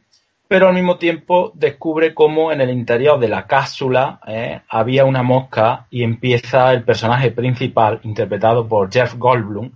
pero 0.49 0.67
al 0.67 0.73
mismo 0.73 0.97
tiempo 0.97 1.51
descubre 1.53 2.15
cómo 2.15 2.51
en 2.51 2.59
el 2.59 2.71
interior 2.71 3.19
de 3.19 3.27
la 3.27 3.45
cápsula 3.45 4.19
eh, 4.27 4.61
había 4.67 5.05
una 5.05 5.21
mosca 5.21 5.85
y 5.91 6.01
empieza 6.01 6.73
el 6.73 6.83
personaje 6.83 7.29
principal, 7.29 7.99
interpretado 8.01 8.67
por 8.67 8.91
Jeff 8.91 9.13
Goldblum, 9.15 9.71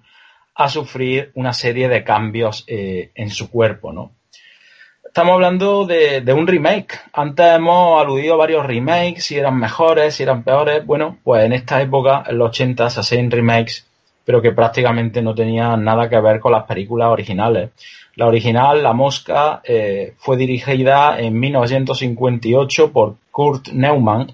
a 0.55 0.69
sufrir 0.69 1.31
una 1.35 1.53
serie 1.53 1.89
de 1.89 2.03
cambios 2.03 2.63
eh, 2.67 3.11
en 3.13 3.29
su 3.29 3.51
cuerpo, 3.51 3.93
¿no? 3.93 4.13
estamos 5.13 5.35
hablando 5.35 5.85
de, 5.85 6.21
de, 6.21 6.33
un 6.33 6.47
remake. 6.47 6.99
Antes 7.13 7.45
hemos 7.45 8.01
aludido 8.01 8.33
a 8.33 8.37
varios 8.37 8.65
remakes, 8.65 9.25
si 9.25 9.37
eran 9.37 9.59
mejores, 9.59 10.15
si 10.15 10.23
eran 10.23 10.41
peores. 10.41 10.83
Bueno, 10.87 11.19
pues 11.23 11.45
en 11.45 11.53
esta 11.53 11.79
época, 11.83 12.23
en 12.25 12.39
los 12.39 12.49
80, 12.49 12.89
se 12.89 12.99
hacían 12.99 13.29
remakes, 13.29 13.85
pero 14.25 14.41
que 14.41 14.51
prácticamente 14.51 15.21
no 15.21 15.35
tenían 15.35 15.83
nada 15.83 16.09
que 16.09 16.19
ver 16.19 16.39
con 16.39 16.51
las 16.51 16.63
películas 16.63 17.09
originales. 17.09 17.71
La 18.15 18.27
original, 18.27 18.83
La 18.83 18.93
Mosca, 18.93 19.61
eh, 19.63 20.13
fue 20.17 20.37
dirigida 20.37 21.19
en 21.19 21.39
1958 21.39 22.91
por 22.91 23.15
Kurt 23.31 23.69
Neumann, 23.69 24.31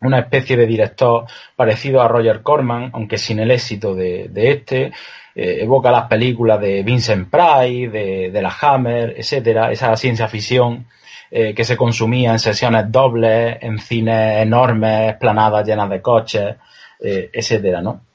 una 0.00 0.20
especie 0.20 0.56
de 0.56 0.66
director 0.66 1.26
parecido 1.54 2.00
a 2.00 2.08
Roger 2.08 2.42
Corman, 2.42 2.90
aunque 2.94 3.18
sin 3.18 3.40
el 3.40 3.50
éxito 3.50 3.94
de, 3.94 4.30
este 4.34 4.92
eh, 5.34 5.58
evoca 5.60 5.90
las 5.90 6.06
películas 6.06 6.60
de 6.60 6.82
Vincent 6.82 7.28
Price, 7.28 7.88
de, 7.90 8.42
la 8.42 8.54
Hammer, 8.60 9.14
etcétera, 9.18 9.72
esa 9.72 9.94
ciencia 9.96 10.28
ficción 10.28 10.86
eh, 11.30 11.52
que 11.52 11.64
se 11.64 11.76
consumía 11.76 12.32
en 12.32 12.38
sesiones 12.38 12.90
dobles, 12.90 13.58
en 13.60 13.78
cines 13.78 14.38
enormes, 14.38 15.16
planadas 15.16 15.66
llenas 15.66 15.90
de 15.90 16.00
coches, 16.00 16.56
etcétera, 17.00 17.80
¿no? 17.80 18.07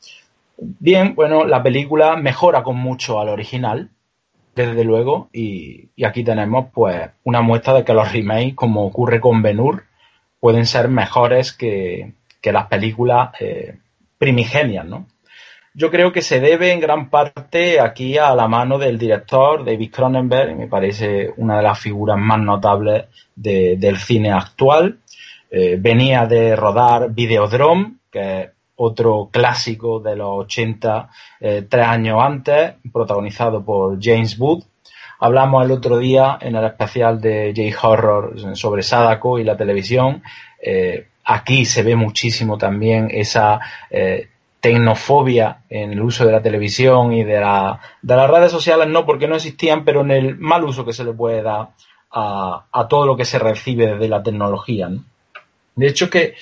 Bien, 0.80 1.16
bueno, 1.16 1.46
la 1.46 1.62
película 1.62 2.16
mejora 2.16 2.64
con 2.64 2.78
mucho 2.78 3.20
al 3.20 3.30
original, 3.30 3.90
desde 4.56 4.84
luego, 4.84 5.30
y, 5.34 5.90
aquí 6.04 6.24
tenemos 6.24 6.68
pues 6.74 7.10
una 7.24 7.42
muestra 7.42 7.74
de 7.74 7.84
que 7.84 7.94
los 7.94 8.12
remakes, 8.12 8.56
como 8.56 8.86
ocurre 8.86 9.20
con 9.20 9.42
Ben-Hur, 9.42 9.84
pueden 10.40 10.66
ser 10.66 10.90
mejores 10.90 11.54
que, 11.54 12.14
que 12.42 12.52
las 12.52 12.68
películas 12.68 13.32
eh, 13.40 13.78
primigenias, 14.18 14.86
¿no? 14.86 15.08
yo 15.74 15.90
creo 15.90 16.12
que 16.12 16.22
se 16.22 16.40
debe 16.40 16.72
en 16.72 16.80
gran 16.80 17.10
parte 17.10 17.80
aquí 17.80 18.18
a 18.18 18.36
la 18.36 18.48
mano 18.48 18.78
del 18.78 19.00
director 19.00 19.66
David 19.66 19.92
Cronenberg, 19.92 20.56
me 20.56 20.68
parece 20.68 21.34
una 21.38 21.58
de 21.58 21.64
las 21.64 21.80
figuras 21.80 22.18
más 22.18 22.40
notables 22.40 23.06
de, 23.36 23.76
del 23.78 23.98
cine 23.98 24.32
actual. 24.32 25.00
Eh, 25.50 25.78
venía 25.80 26.26
de 26.26 26.56
rodar 26.56 27.12
Videodrome, 27.12 27.96
que 28.12 28.42
es 28.42 28.50
otro 28.76 29.30
clásico 29.32 30.00
de 30.00 30.16
los 30.16 30.46
80, 30.46 31.10
eh, 31.40 31.66
tres 31.70 31.86
años 31.86 32.20
antes, 32.22 32.74
protagonizado 32.92 33.64
por 33.64 33.98
James 34.02 34.38
Wood. 34.40 34.64
Hablamos 35.20 35.66
el 35.66 35.72
otro 35.72 36.00
día 36.00 36.38
en 36.42 36.56
el 36.56 36.66
especial 36.66 37.22
de 37.22 37.54
J-Horror 37.56 38.56
sobre 38.56 38.84
Sadako 38.84 39.40
y 39.40 39.44
la 39.44 39.56
televisión. 39.56 40.24
Eh, 40.62 41.08
aquí 41.24 41.66
se 41.66 41.84
ve 41.84 41.96
muchísimo 41.96 42.58
también 42.58 43.10
esa 43.12 43.60
eh, 43.90 44.28
tecnofobia 44.60 45.60
en 45.70 45.94
el 45.94 46.02
uso 46.02 46.26
de 46.26 46.32
la 46.32 46.42
televisión 46.42 47.14
y 47.14 47.24
de, 47.24 47.40
la, 47.40 47.80
de 48.02 48.16
las 48.16 48.30
redes 48.30 48.52
sociales, 48.52 48.88
no 48.88 49.06
porque 49.06 49.28
no 49.28 49.36
existían, 49.36 49.86
pero 49.86 50.02
en 50.02 50.12
el 50.12 50.38
mal 50.38 50.64
uso 50.64 50.84
que 50.84 50.94
se 50.94 51.04
le 51.04 51.14
puede 51.14 51.42
dar 51.42 51.70
a, 52.12 52.66
a 52.72 52.88
todo 52.88 53.06
lo 53.06 53.16
que 53.16 53.26
se 53.26 53.40
recibe 53.40 53.88
desde 53.88 54.10
la 54.10 54.24
tecnología. 54.24 54.90
¿no? 54.90 55.04
De 55.76 55.88
hecho, 55.88 56.10
que 56.10 56.36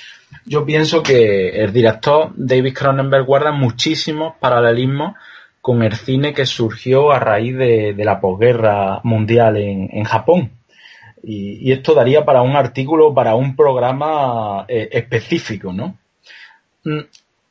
yo 0.46 0.66
pienso 0.66 1.04
que 1.04 1.64
el 1.64 1.72
director 1.72 2.32
David 2.36 2.74
Cronenberg 2.74 3.26
guarda 3.26 3.52
muchísimos 3.52 4.36
paralelismos 4.40 5.16
con 5.62 5.84
el 5.84 5.96
cine 5.96 6.34
que 6.34 6.46
surgió 6.46 7.12
a 7.12 7.20
raíz 7.20 7.56
de, 7.56 7.94
la 7.98 8.20
posguerra 8.20 9.00
mundial 9.04 9.58
en, 9.58 10.04
Japón. 10.04 10.52
Y, 11.24 11.72
esto 11.72 11.94
daría 11.94 12.26
para 12.26 12.42
un 12.42 12.56
artículo, 12.56 13.14
para 13.14 13.36
un 13.36 13.56
programa 13.56 14.66
eh, 14.68 14.90
específico, 14.92 15.72
¿no? 15.72 15.98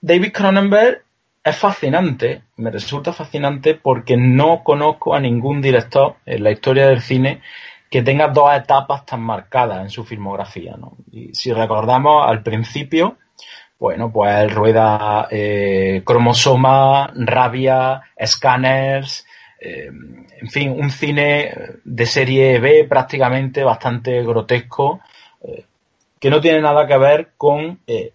David 0.00 0.32
Cronenberg 0.32 1.04
es 1.44 1.56
fascinante, 1.56 2.42
me 2.56 2.70
resulta 2.70 3.12
fascinante 3.12 3.74
porque 3.74 4.16
no 4.16 4.62
conozco 4.64 5.14
a 5.14 5.20
ningún 5.20 5.62
director 5.62 6.16
en 6.26 6.42
la 6.42 6.50
historia 6.50 6.88
del 6.88 7.00
cine 7.00 7.40
que 7.90 8.02
tenga 8.02 8.28
dos 8.28 8.54
etapas 8.54 9.04
tan 9.04 9.20
marcadas 9.20 9.82
en 9.82 9.90
su 9.90 10.04
filmografía. 10.04 10.76
¿no? 10.76 10.96
Y 11.10 11.34
si 11.34 11.52
recordamos 11.52 12.24
al 12.26 12.42
principio, 12.42 13.18
bueno, 13.78 14.12
pues 14.12 14.34
él 14.36 14.50
rueda 14.50 15.26
eh, 15.30 16.02
cromosoma, 16.04 17.12
rabia, 17.14 18.02
escáneres, 18.16 19.26
eh, 19.60 19.90
en 20.40 20.48
fin, 20.48 20.70
un 20.70 20.90
cine 20.90 21.52
de 21.84 22.06
serie 22.06 22.58
B 22.60 22.86
prácticamente 22.88 23.62
bastante 23.62 24.22
grotesco, 24.22 25.00
eh, 25.42 25.66
que 26.18 26.30
no 26.30 26.40
tiene 26.40 26.60
nada 26.60 26.86
que 26.86 26.96
ver 26.96 27.32
con 27.36 27.80
eh, 27.86 28.12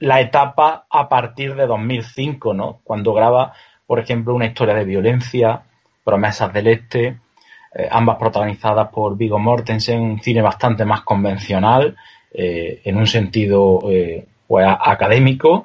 la 0.00 0.20
etapa 0.20 0.86
a 0.90 1.08
partir 1.08 1.54
de 1.54 1.66
2005, 1.66 2.52
¿no? 2.54 2.80
Cuando 2.84 3.14
graba, 3.14 3.54
por 3.86 4.00
ejemplo, 4.00 4.34
una 4.34 4.46
historia 4.46 4.74
de 4.74 4.84
violencia, 4.84 5.62
Promesas 6.04 6.52
del 6.52 6.66
Este, 6.66 7.18
eh, 7.74 7.88
ambas 7.90 8.16
protagonizadas 8.18 8.88
por 8.88 9.16
Viggo 9.16 9.38
Mortensen, 9.38 10.00
un 10.00 10.20
cine 10.20 10.42
bastante 10.42 10.84
más 10.84 11.02
convencional, 11.02 11.96
eh, 12.32 12.80
en 12.84 12.96
un 12.96 13.06
sentido 13.06 13.80
pues, 14.46 14.66
académico. 14.66 15.64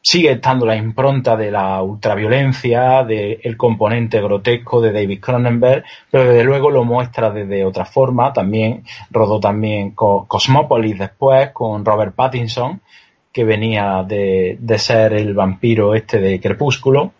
sigue 0.00 0.32
estando 0.32 0.64
la 0.66 0.76
impronta 0.76 1.36
de 1.36 1.50
la 1.50 1.82
ultraviolencia, 1.82 3.04
del 3.04 3.56
componente 3.56 4.20
grotesco 4.20 4.80
de 4.80 4.92
David 4.92 5.20
Cronenberg, 5.20 5.84
pero 6.10 6.24
desde 6.24 6.44
luego 6.44 6.70
lo 6.70 6.84
muestra 6.84 7.30
desde 7.30 7.64
otra 7.64 7.84
forma. 7.84 8.32
También 8.32 8.84
rodó 9.10 9.40
también 9.40 9.92
Cosmopolis 9.92 10.98
después 10.98 11.50
con 11.52 11.84
Robert 11.84 12.14
Pattinson, 12.14 12.80
que 13.32 13.44
venía 13.44 14.02
de, 14.02 14.58
ser 14.78 15.12
el 15.12 15.34
vampiro 15.34 15.94
este 15.94 16.18
de 16.18 16.40
Crepúsculo. 16.40 17.12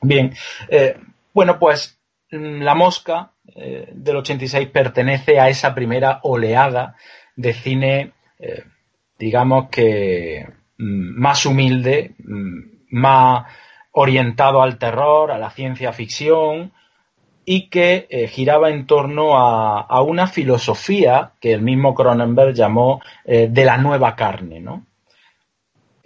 Bien, 0.00 0.32
eh, 0.68 0.96
bueno, 1.34 1.58
pues 1.58 1.99
La 2.30 2.74
Mosca 2.74 3.32
eh, 3.54 3.88
del 3.92 4.16
86 4.16 4.68
pertenece 4.68 5.40
a 5.40 5.48
esa 5.48 5.74
primera 5.74 6.20
oleada 6.22 6.96
de 7.34 7.52
cine, 7.52 8.12
eh, 8.38 8.62
digamos 9.18 9.68
que 9.70 10.46
mm, 10.78 11.20
más 11.20 11.44
humilde, 11.46 12.14
mm, 12.18 12.58
más 12.90 13.46
orientado 13.92 14.62
al 14.62 14.78
terror, 14.78 15.32
a 15.32 15.38
la 15.38 15.50
ciencia 15.50 15.92
ficción, 15.92 16.72
y 17.44 17.68
que 17.68 18.28
giraba 18.30 18.70
en 18.70 18.86
torno 18.86 19.36
a, 19.36 19.80
a, 19.80 20.02
una 20.02 20.28
filosofía 20.28 21.32
que 21.40 21.52
el 21.52 21.62
mismo 21.62 21.94
Cronenberg 21.94 22.54
llamó 22.54 23.00
de 23.24 23.64
la 23.64 23.78
nueva 23.78 24.14
carne, 24.14 24.60
¿no? 24.60 24.86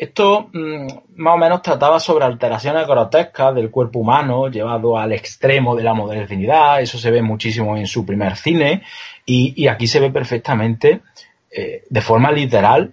Esto 0.04 0.50
mm, 0.52 0.86
más 1.16 1.34
o 1.34 1.38
menos 1.38 1.62
trataba 1.62 1.98
sobre 1.98 2.26
alteraciones 2.26 2.86
grotescas 2.86 3.54
del 3.54 3.70
cuerpo 3.70 4.00
humano 4.00 4.50
llevado 4.50 4.98
al 4.98 5.12
extremo 5.12 5.74
de 5.74 5.82
la 5.82 5.94
modernidad, 5.94 6.82
eso 6.82 6.98
se 6.98 7.10
ve 7.10 7.22
muchísimo 7.22 7.74
en 7.78 7.86
su 7.86 8.04
primer 8.04 8.36
cine 8.36 8.82
y, 9.24 9.66
aquí 9.66 9.86
se 9.86 10.00
ve 10.00 10.10
perfectamente 10.10 11.00
eh, 11.50 11.84
de 11.88 12.00
forma 12.02 12.30
literal 12.32 12.92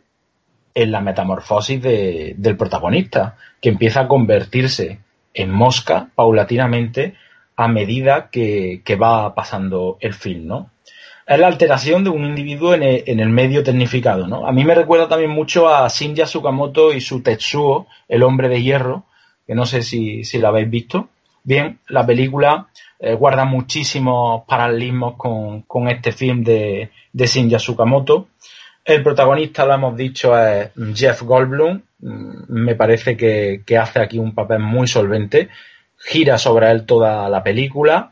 en 0.74 0.92
la 0.92 1.02
metamorfosis 1.02 1.82
del 1.82 2.56
protagonista, 2.56 3.36
que 3.60 3.68
empieza 3.68 4.02
a 4.02 4.08
convertirse 4.08 5.00
en 5.34 5.52
mosca 5.52 6.08
paulatinamente 6.16 7.16
a 7.58 7.68
medida 7.68 8.30
que, 8.32 8.82
que 8.86 8.96
va 8.96 9.36
pasando 9.36 9.98
el 10.00 10.14
film, 10.14 10.48
¿no? 10.48 10.70
Es 11.28 11.40
la 11.40 11.48
alteración 11.48 12.04
de 12.04 12.10
un 12.10 12.26
individuo 12.26 12.74
en 12.74 12.84
el, 12.84 13.30
medio 13.30 13.64
tecnificado, 13.64 14.28
¿no? 14.28 14.48
A 14.48 14.52
mí 14.52 14.66
me 14.66 14.76
recuerda 14.76 15.08
también 15.08 15.32
mucho 15.32 15.70
a 15.70 15.88
Shinja 15.88 16.26
Sukamoto 16.26 16.94
y 16.94 17.02
su 17.02 17.22
Tetsuo, 17.22 17.88
el 18.08 18.24
hombre 18.24 18.50
de 18.50 18.62
hierro, 18.62 19.06
que 19.46 19.56
no 19.56 19.66
sé 19.66 19.82
si, 19.84 20.24
si 20.24 20.40
lo 20.40 20.48
habéis 20.48 20.70
visto. 20.70 21.10
Bien, 21.44 21.80
la 21.88 22.06
película 22.06 22.68
eh, 23.00 23.16
guarda 23.16 23.46
muchísimos 23.46 24.44
paralelismos 24.48 25.16
con, 25.16 25.88
este 25.88 26.12
film 26.12 26.44
de, 26.44 26.92
de 27.14 27.26
Shinja 27.28 27.60
Sukamoto. 27.60 28.28
El 28.84 29.04
protagonista, 29.04 29.66
lo 29.66 29.74
hemos 29.74 29.96
dicho, 29.96 30.38
es 30.38 30.72
Jeff 30.96 31.22
Goldblum. 31.22 31.82
Mm, 32.00 32.44
me 32.50 32.76
parece 32.76 33.16
que, 33.16 33.62
que 33.66 33.78
hace 33.78 34.00
aquí 34.00 34.18
un 34.18 34.34
papel 34.34 34.60
muy 34.60 34.88
solvente. 34.88 35.50
Gira 35.98 36.40
sobre 36.40 36.72
él 36.72 36.86
toda 36.86 37.30
la 37.30 37.44
película 37.44 38.12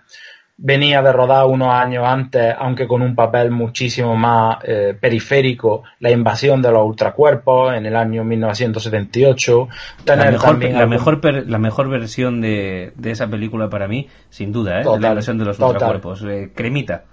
venía 0.61 1.01
de 1.01 1.13
rodar 1.13 1.45
unos 1.45 1.69
años 1.69 2.03
antes, 2.05 2.53
aunque 2.57 2.85
con 2.85 3.01
un 3.01 3.15
papel 3.15 3.49
muchísimo 3.49 4.15
más 4.17 4.57
eh, 4.63 4.95
periférico, 4.99 5.83
la 5.99 6.11
invasión 6.11 6.61
de 6.61 6.69
los 6.69 6.85
ultracuerpos 6.85 7.73
en 7.73 7.85
el 7.85 7.95
año 7.95 8.25
1978. 8.25 9.67
la 10.05 10.15
mejor, 10.31 10.63
la, 10.63 10.85
mejor 10.85 11.47
la 11.47 11.57
mejor 11.57 11.89
versión 11.89 12.41
de, 12.41 12.91
de, 12.95 13.11
esa 13.11 13.27
película 13.27 13.69
para 13.69 13.87
mí, 13.87 14.09
sin 14.29 14.51
duda, 14.51 14.81
¿eh? 14.81 14.83
la 14.99 15.09
invasión 15.09 15.37
de 15.37 15.45
los 15.45 15.57
ultracuerpos. 15.59 16.23
Eh, 16.23 16.51
cremita. 16.53 17.05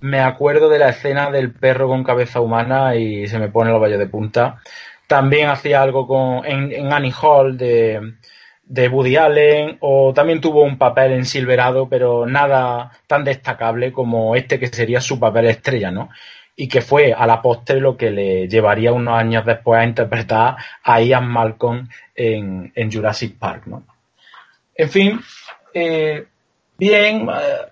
Me 0.00 0.20
acuerdo 0.20 0.68
de 0.68 0.78
la 0.78 0.90
escena 0.90 1.30
del 1.30 1.52
perro 1.52 1.88
con 1.88 2.04
cabeza 2.04 2.42
humana 2.42 2.96
y 2.96 3.26
se 3.28 3.38
me 3.38 3.48
pone 3.48 3.70
los 3.70 3.80
valles 3.80 3.98
de 3.98 4.08
punta. 4.08 4.58
También 5.06 5.48
hacía 5.48 5.80
algo 5.80 6.06
con, 6.06 6.44
en, 6.44 6.70
en 6.70 6.92
Annie 6.92 7.14
Hall 7.18 7.56
de 7.56 8.14
de 8.66 8.88
Woody 8.88 9.16
Allen 9.16 9.76
o 9.80 10.12
también 10.14 10.40
tuvo 10.40 10.62
un 10.62 10.78
papel 10.78 11.12
en 11.12 11.24
Silverado, 11.24 11.88
pero 11.88 12.26
nada 12.26 12.92
tan 13.06 13.24
destacable 13.24 13.92
como 13.92 14.34
este 14.36 14.58
que 14.58 14.68
sería 14.68 15.00
su 15.00 15.20
papel 15.20 15.46
estrella, 15.46 15.90
¿no? 15.90 16.08
Y 16.56 16.68
que 16.68 16.80
fue 16.80 17.12
a 17.12 17.26
la 17.26 17.42
postre 17.42 17.80
lo 17.80 17.96
que 17.96 18.10
le 18.10 18.48
llevaría 18.48 18.92
unos 18.92 19.18
años 19.18 19.44
después 19.44 19.80
a 19.80 19.84
interpretar 19.84 20.56
a 20.82 21.00
Ian 21.00 21.28
Malcolm 21.28 21.88
en, 22.14 22.72
Jurassic 22.90 23.38
Park, 23.38 23.66
¿no? 23.66 23.84
En 24.74 24.88
fin, 24.88 25.20
eh, 25.74 26.26
bien, 26.78 27.28
eh, 27.28 27.70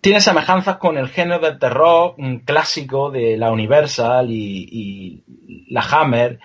tiene 0.00 0.20
semejanzas 0.20 0.76
con 0.76 0.98
el 0.98 1.08
género 1.08 1.40
del 1.40 1.58
terror 1.58 2.14
clásico 2.44 3.10
de 3.10 3.36
la 3.36 3.50
Universal 3.50 4.30
y 4.30 5.22
la 5.68 5.80
Hammer, 5.80 6.38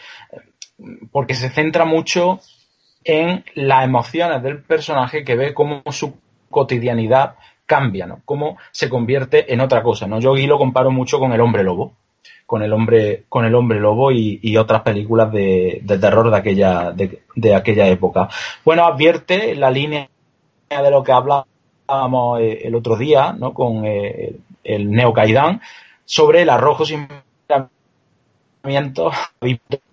porque 1.11 1.35
se 1.35 1.49
centra 1.49 1.85
mucho 1.85 2.39
en 3.03 3.43
las 3.55 3.83
emociones 3.83 4.43
del 4.43 4.61
personaje 4.61 5.23
que 5.23 5.35
ve 5.35 5.53
cómo 5.53 5.81
su 5.91 6.15
cotidianidad 6.49 7.35
cambia, 7.65 8.05
¿no? 8.05 8.21
Cómo 8.25 8.57
se 8.71 8.89
convierte 8.89 9.53
en 9.53 9.61
otra 9.61 9.81
cosa, 9.81 10.07
¿no? 10.07 10.19
Yo 10.19 10.33
aquí 10.33 10.45
lo 10.45 10.57
comparo 10.57 10.91
mucho 10.91 11.19
con 11.19 11.31
el 11.31 11.41
hombre 11.41 11.63
lobo, 11.63 11.93
con 12.45 12.61
el 12.63 12.73
hombre, 12.73 13.23
con 13.29 13.45
el 13.45 13.55
hombre 13.55 13.79
lobo 13.79 14.11
y, 14.11 14.57
otras 14.57 14.81
películas 14.81 15.31
de, 15.31 15.81
terror 15.87 16.29
de 16.29 16.37
aquella, 16.37 16.91
de, 16.91 17.55
aquella 17.55 17.87
época. 17.87 18.27
Bueno, 18.65 18.85
advierte 18.85 19.55
la 19.55 19.71
línea 19.71 20.09
de 20.69 20.91
lo 20.91 21.01
que 21.03 21.13
hablábamos 21.13 22.41
eh, 22.41 22.59
el 22.63 22.75
otro 22.75 22.97
día, 22.97 23.33
¿no? 23.33 23.53
Con 23.53 23.85
eh, 23.85 24.35
el 24.63 24.91
Neo 24.91 25.13
sobre 26.05 26.41
el 26.41 26.49
arrojo 26.49 26.85
sin 26.85 27.07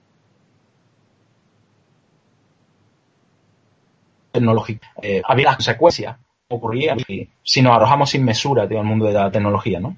Eh, 5.02 5.23
había 5.25 5.47
las 5.47 5.57
consecuencias 5.57 6.17
ocurrían 6.50 6.99
si 7.42 7.62
nos 7.62 7.76
arrojamos 7.76 8.10
sin 8.10 8.25
mesura 8.25 8.67
el 8.81 8.84
mundo 8.84 9.07
de 9.07 9.12
la 9.12 9.31
tecnología, 9.31 9.81
¿no? 9.81 9.97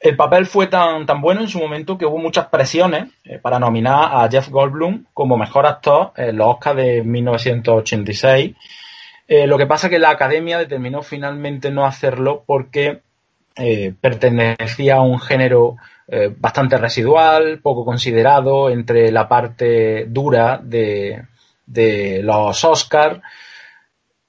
El 0.00 0.16
papel 0.16 0.46
fue 0.46 0.68
tan, 0.68 1.04
tan 1.06 1.20
bueno 1.20 1.40
en 1.40 1.48
su 1.48 1.58
momento 1.58 1.98
que 1.98 2.06
hubo 2.06 2.18
muchas 2.18 2.46
presiones 2.46 3.10
eh, 3.24 3.38
para 3.38 3.58
nominar 3.58 4.10
a 4.12 4.28
Jeff 4.30 4.48
Goldblum 4.48 5.06
como 5.12 5.36
mejor 5.36 5.66
actor 5.66 6.12
en 6.16 6.36
los 6.36 6.54
Oscars 6.54 6.76
de 6.76 7.02
1986. 7.02 8.54
Eh, 9.26 9.46
lo 9.46 9.58
que 9.58 9.66
pasa 9.66 9.88
es 9.88 9.90
que 9.90 9.98
la 9.98 10.10
academia 10.10 10.56
determinó 10.56 11.02
finalmente 11.02 11.70
no 11.70 11.84
hacerlo 11.84 12.44
porque 12.46 13.00
pertenecía 14.00 14.98
a 14.98 15.00
un 15.00 15.18
género 15.18 15.78
bastante 16.38 16.78
residual, 16.78 17.58
poco 17.58 17.84
considerado 17.84 18.70
entre 18.70 19.10
la 19.10 19.28
parte 19.28 20.04
dura 20.06 20.60
de, 20.62 21.24
de 21.68 22.20
los 22.22 22.64
Oscars 22.64 23.20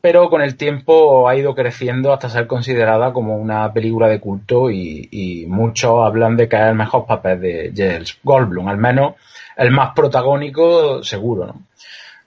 pero 0.02 0.30
con 0.30 0.42
el 0.42 0.56
tiempo 0.56 1.28
ha 1.28 1.36
ido 1.36 1.54
creciendo 1.56 2.14
hasta 2.14 2.30
ser 2.30 2.48
considerada 2.48 3.12
como 3.12 3.38
una 3.38 3.72
película 3.74 4.08
de 4.08 4.20
culto 4.20 4.72
y, 4.72 5.46
muchos 5.48 6.06
hablan 6.06 6.38
de 6.38 6.48
que 6.48 6.56
es 6.56 6.62
el 6.64 6.76
mejor 6.76 7.06
papel 7.06 7.42
de 7.42 7.74
Jeff 7.76 8.18
Goldblum, 8.24 8.68
al 8.68 8.78
menos 8.78 9.16
el 9.58 9.72
más 9.72 9.92
protagónico 9.94 11.04
seguro. 11.04 11.48
¿no? 11.48 11.64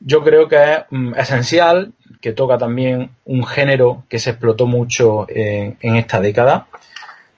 Yo 0.01 0.23
creo 0.23 0.49
que 0.49 0.57
es 0.57 0.79
mm, 0.91 1.15
esencial, 1.15 1.93
que 2.21 2.33
toca 2.33 2.59
también 2.59 3.11
un 3.25 3.45
género 3.45 4.05
que 4.09 4.19
se 4.19 4.31
explotó 4.31 4.67
mucho 4.67 5.27
en, 5.29 5.97
esta 5.97 6.21
década. 6.21 6.67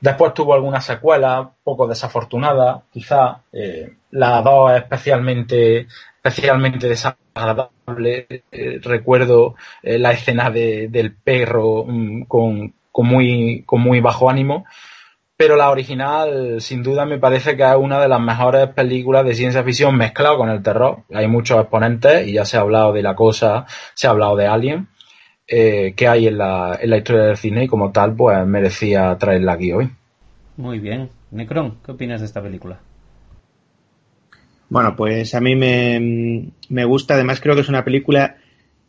Después 0.00 0.34
tuvo 0.34 0.54
algunas 0.54 0.84
secuelas 0.84 1.48
poco 1.62 1.86
desafortunadas, 1.86 2.82
quizá 2.92 3.40
eh, 3.52 3.94
la 4.10 4.42
especialmente 4.76 5.86
especialmente 6.22 6.88
desagradable. 6.88 7.73
Eh, 7.86 8.80
recuerdo 8.82 9.54
eh, 9.82 9.98
la 9.98 10.12
escena 10.12 10.50
del 10.50 11.14
perro 11.14 11.84
mm, 11.86 12.22
con, 12.22 12.74
muy, 12.96 13.62
con 13.66 13.80
muy 13.80 14.00
bajo 14.00 14.30
ánimo. 14.30 14.64
Pero 15.36 15.56
la 15.56 15.70
original, 15.70 16.60
sin 16.60 16.82
duda, 16.84 17.04
me 17.06 17.18
parece 17.18 17.56
que 17.56 17.64
es 17.64 17.76
una 17.76 18.00
de 18.00 18.08
las 18.08 18.20
mejores 18.20 18.68
películas 18.68 19.24
de 19.26 19.34
ciencia 19.34 19.64
ficción 19.64 19.96
mezclado 19.96 20.38
con 20.38 20.48
el 20.48 20.62
terror. 20.62 20.98
Hay 21.12 21.26
muchos 21.26 21.60
exponentes 21.60 22.28
y 22.28 22.34
ya 22.34 22.44
se 22.44 22.56
ha 22.56 22.60
hablado 22.60 22.92
de 22.92 23.02
la 23.02 23.16
cosa, 23.16 23.66
se 23.94 24.06
ha 24.06 24.10
hablado 24.10 24.36
de 24.36 24.46
Alien, 24.46 24.88
eh, 25.48 25.92
que 25.96 26.06
hay 26.06 26.28
en 26.28 26.38
la, 26.38 26.78
en 26.80 26.88
la 26.88 26.98
historia 26.98 27.24
del 27.24 27.36
cine 27.36 27.64
y 27.64 27.68
como 27.68 27.90
tal, 27.90 28.14
pues 28.14 28.46
merecía 28.46 29.16
traerla 29.18 29.54
aquí 29.54 29.72
hoy. 29.72 29.90
Muy 30.56 30.78
bien. 30.78 31.10
Necron, 31.32 31.78
¿qué 31.84 31.90
opinas 31.90 32.20
de 32.20 32.26
esta 32.26 32.40
película? 32.40 32.78
Bueno, 34.68 34.96
pues 34.96 35.34
a 35.34 35.40
mí 35.40 35.54
me, 35.56 36.84
gusta, 36.84 37.14
además 37.14 37.40
creo 37.40 37.54
que 37.54 37.60
es 37.60 37.68
una 37.68 37.84
película 37.84 38.36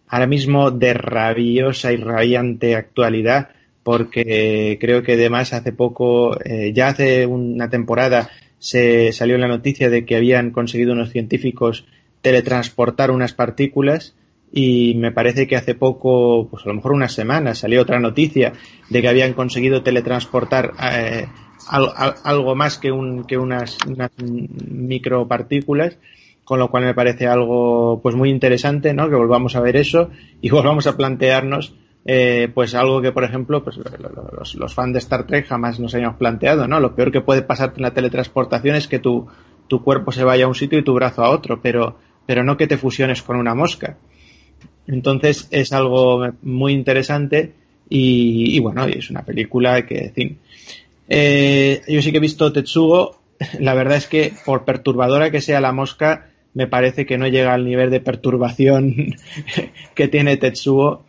ahora 0.08 0.28
mismo 0.28 0.72
de 0.72 0.94
rabiosa 0.94 1.92
y 1.92 1.98
radiante 1.98 2.76
actualidad, 2.76 3.50
porque 3.84 4.78
creo 4.80 5.04
que 5.04 5.14
además 5.14 5.54
hace 5.54 5.74
poco, 5.74 6.40
eh, 6.44 6.72
ya 6.74 6.88
hace 6.88 7.26
una 7.26 7.70
temporada, 7.70 8.30
se 8.58 9.12
salió 9.12 9.38
la 9.38 9.48
noticia 9.48 9.90
de 9.90 10.06
que 10.06 10.16
habían 10.16 10.52
conseguido 10.52 10.94
unos 10.94 11.12
científicos 11.12 11.86
teletransportar 12.22 13.12
unas 13.12 13.34
partículas 13.34 14.16
y 14.52 14.96
me 14.96 15.12
parece 15.12 15.48
que 15.48 15.56
hace 15.56 15.76
poco, 15.76 16.48
pues 16.50 16.66
a 16.66 16.70
lo 16.70 16.76
mejor 16.76 16.94
unas 16.94 17.14
semanas, 17.14 17.60
salió 17.60 17.82
otra 17.82 18.00
noticia 18.00 18.54
de 18.90 19.02
que 19.02 19.08
habían 19.08 19.34
conseguido 19.34 19.84
teletransportar 19.84 20.72
eh, 20.94 21.28
algo 21.68 22.56
más 22.56 22.78
que, 22.78 22.92
un, 22.92 23.24
que 23.26 23.38
unas, 23.38 23.78
unas, 23.88 24.12
micropartículas, 24.20 25.98
con 26.44 26.60
lo 26.60 26.70
cual 26.70 26.86
me 26.86 26.94
parece 26.94 27.28
algo 27.28 28.00
pues 28.02 28.16
muy 28.16 28.30
interesante, 28.30 28.94
¿no? 28.94 29.10
Que 29.10 29.16
volvamos 29.16 29.56
a 29.56 29.62
ver 29.62 29.76
eso 29.78 30.10
y 30.42 30.50
volvamos 30.52 30.88
a 30.88 30.98
plantearnos 30.98 31.74
eh, 32.08 32.50
pues 32.54 32.76
algo 32.76 33.02
que, 33.02 33.12
por 33.12 33.24
ejemplo, 33.24 33.64
pues 33.64 33.78
los, 33.78 34.56
los, 34.56 34.74
fans 34.76 34.94
de 34.94 35.00
Star 35.00 35.26
Trek 35.26 35.48
jamás 35.48 35.80
nos 35.80 35.96
habíamos 35.96 36.18
planteado, 36.18 36.68
¿no? 36.68 36.80
Lo 36.80 36.94
peor 36.96 37.12
que 37.12 37.22
puede 37.22 37.42
pasarte 37.42 37.78
en 37.80 37.84
la 37.84 37.96
teletransportación 37.96 38.76
es 38.76 38.88
que 38.88 39.00
tu, 39.00 39.28
tu 39.68 39.84
cuerpo 39.84 40.12
se 40.12 40.24
vaya 40.24 40.46
a 40.46 40.48
un 40.48 40.56
sitio 40.56 40.78
y 40.78 40.84
tu 40.84 40.94
brazo 40.94 41.24
a 41.24 41.32
otro, 41.32 41.62
pero, 41.62 41.98
pero 42.28 42.44
no 42.44 42.58
que 42.58 42.68
te 42.68 42.78
fusiones 42.78 43.24
con 43.24 43.38
una 43.38 43.56
mosca. 43.56 43.98
Entonces 44.88 45.48
es 45.52 45.74
algo 45.74 46.28
muy 46.44 46.74
interesante 46.74 47.54
y, 47.90 48.60
bueno, 48.60 48.86
es 48.86 49.10
una 49.10 49.24
película 49.24 49.86
que, 49.86 50.06
en 50.06 50.14
fin. 50.14 50.40
Eh, 51.10 51.82
yo 51.88 52.02
sí 52.02 52.12
que 52.12 52.18
he 52.18 52.22
visto 52.22 52.52
Tetsugo. 52.52 53.20
La 53.60 53.74
verdad 53.74 53.98
es 53.98 54.08
que 54.08 54.34
por 54.46 54.66
perturbadora 54.66 55.32
que 55.32 55.42
sea 55.42 55.62
la 55.62 55.72
mosca, 55.72 56.30
me 56.54 56.68
parece 56.68 57.06
que 57.06 57.18
no 57.18 57.28
llega 57.28 57.54
al 57.54 57.66
nivel 57.66 57.92
de 57.92 58.00
perturbación 58.00 59.16
que 59.96 60.08
tiene 60.08 60.38
Tetsugo. 60.38 61.04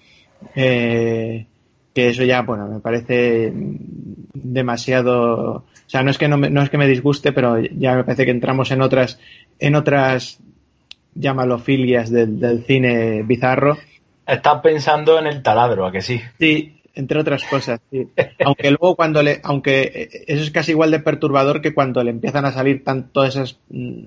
Eh, 0.54 1.46
que 1.94 2.10
eso 2.10 2.24
ya, 2.24 2.42
bueno, 2.42 2.68
me 2.68 2.80
parece 2.80 3.50
demasiado, 3.54 5.54
o 5.54 5.64
sea, 5.86 6.02
no 6.02 6.10
es 6.10 6.18
que 6.18 6.28
no, 6.28 6.36
me, 6.36 6.50
no 6.50 6.62
es 6.62 6.68
que 6.68 6.76
me 6.76 6.86
disguste, 6.86 7.32
pero 7.32 7.58
ya 7.58 7.94
me 7.94 8.04
parece 8.04 8.26
que 8.26 8.32
entramos 8.32 8.70
en 8.70 8.82
otras, 8.82 9.18
en 9.58 9.76
otras 9.76 10.38
llámalo 11.14 11.58
filias 11.58 12.10
del, 12.10 12.64
cine 12.66 13.22
bizarro. 13.22 13.78
Estás 14.26 14.60
pensando 14.60 15.18
en 15.18 15.26
el 15.26 15.42
taladro, 15.42 15.86
¿a 15.86 15.92
que 15.92 16.02
sí? 16.02 16.20
Sí, 16.38 16.75
entre 16.96 17.20
otras 17.20 17.44
cosas, 17.44 17.80
sí. 17.90 18.08
Aunque 18.44 18.70
luego 18.70 18.96
cuando 18.96 19.22
le, 19.22 19.40
aunque 19.44 20.24
eso 20.26 20.42
es 20.42 20.50
casi 20.50 20.72
igual 20.72 20.90
de 20.90 20.98
perturbador 20.98 21.60
que 21.60 21.74
cuando 21.74 22.02
le 22.02 22.10
empiezan 22.10 22.46
a 22.46 22.52
salir 22.52 22.82
tanto 22.82 23.22
esas 23.22 23.58
mm, 23.68 24.00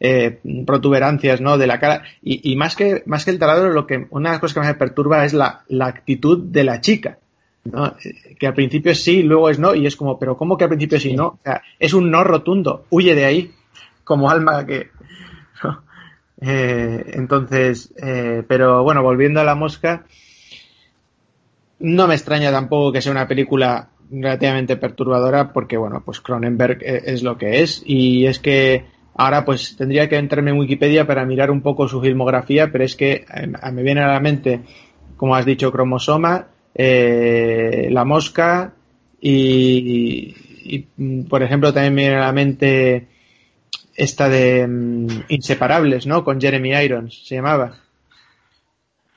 eh, 0.00 0.38
protuberancias, 0.66 1.40
¿no? 1.40 1.58
De 1.58 1.66
la 1.66 1.80
cara. 1.80 2.02
Y, 2.22 2.56
más 2.56 2.76
que, 2.76 3.02
más 3.06 3.24
que 3.24 3.30
el 3.30 3.38
taladro, 3.38 3.70
lo 3.70 3.86
que, 3.86 4.06
una 4.10 4.30
de 4.30 4.34
las 4.34 4.40
cosas 4.40 4.54
que 4.54 4.60
más 4.60 4.68
me 4.68 4.74
perturba 4.74 5.24
es 5.24 5.32
la, 5.32 5.64
actitud 5.80 6.38
de 6.38 6.64
la 6.64 6.80
chica. 6.80 7.18
¿no? 7.64 7.94
Que 8.38 8.46
al 8.46 8.54
principio 8.54 8.92
es 8.92 9.02
sí, 9.02 9.22
luego 9.22 9.50
es 9.50 9.58
no, 9.58 9.74
y 9.74 9.86
es 9.86 9.96
como, 9.96 10.18
pero 10.18 10.36
¿cómo 10.36 10.56
que 10.56 10.64
al 10.64 10.70
principio 10.70 11.00
sí, 11.00 11.14
no? 11.14 11.26
O 11.26 11.38
sea, 11.44 11.62
es 11.78 11.92
un 11.92 12.10
no 12.10 12.24
rotundo, 12.24 12.86
huye 12.88 13.14
de 13.14 13.26
ahí, 13.26 13.50
como 14.04 14.30
alma 14.30 14.64
que, 14.64 14.88
eh, 16.40 17.04
entonces, 17.12 17.92
eh, 18.02 18.42
pero 18.48 18.82
bueno, 18.82 19.02
volviendo 19.02 19.40
a 19.40 19.44
la 19.44 19.54
mosca, 19.54 20.06
no 21.80 22.06
me 22.06 22.14
extraña 22.14 22.50
tampoco 22.50 22.92
que 22.92 23.02
sea 23.02 23.12
una 23.12 23.28
película 23.28 23.90
relativamente 24.10 24.76
perturbadora 24.76 25.52
porque, 25.52 25.76
bueno, 25.76 26.02
pues 26.04 26.20
Cronenberg 26.20 26.82
eh, 26.82 27.02
es 27.06 27.22
lo 27.22 27.36
que 27.38 27.62
es 27.62 27.82
y 27.84 28.26
es 28.26 28.38
que 28.38 28.84
ahora 29.14 29.44
pues 29.44 29.76
tendría 29.76 30.08
que 30.08 30.16
entrarme 30.16 30.50
en 30.50 30.58
Wikipedia 30.58 31.06
para 31.06 31.24
mirar 31.24 31.50
un 31.50 31.62
poco 31.62 31.88
su 31.88 32.00
filmografía, 32.00 32.70
pero 32.70 32.84
es 32.84 32.96
que 32.96 33.24
me 33.72 33.82
viene 33.82 34.02
a 34.02 34.08
la 34.08 34.20
mente, 34.20 34.60
como 35.16 35.34
has 35.34 35.44
dicho, 35.44 35.72
Cromosoma, 35.72 36.48
La 36.74 38.04
Mosca 38.04 38.72
y, 39.20 40.34
y, 40.64 41.22
por 41.28 41.42
ejemplo, 41.42 41.72
también 41.72 41.94
me 41.94 42.02
viene 42.02 42.16
a 42.16 42.26
la 42.26 42.32
mente 42.32 43.08
esta 43.94 44.28
de 44.28 44.66
mm, 44.66 45.24
Inseparables, 45.28 46.06
¿no? 46.06 46.24
Con 46.24 46.40
Jeremy 46.40 46.70
Irons, 46.70 47.26
se 47.26 47.36
llamaba. 47.36 47.76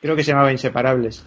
Creo 0.02 0.16
que 0.16 0.24
se 0.24 0.32
llamaba 0.32 0.52
Inseparables. 0.52 1.26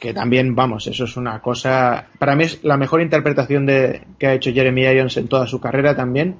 Que 0.00 0.14
también, 0.14 0.56
vamos, 0.56 0.86
eso 0.86 1.04
es 1.04 1.16
una 1.16 1.40
cosa. 1.40 2.08
Para 2.18 2.34
mí 2.34 2.44
es 2.44 2.64
la 2.64 2.76
mejor 2.76 3.02
interpretación 3.02 3.66
de, 3.66 4.02
que 4.18 4.26
ha 4.26 4.34
hecho 4.34 4.52
Jeremy 4.52 4.82
Irons 4.82 5.16
en 5.18 5.28
toda 5.28 5.46
su 5.46 5.60
carrera 5.60 5.94
también. 5.94 6.36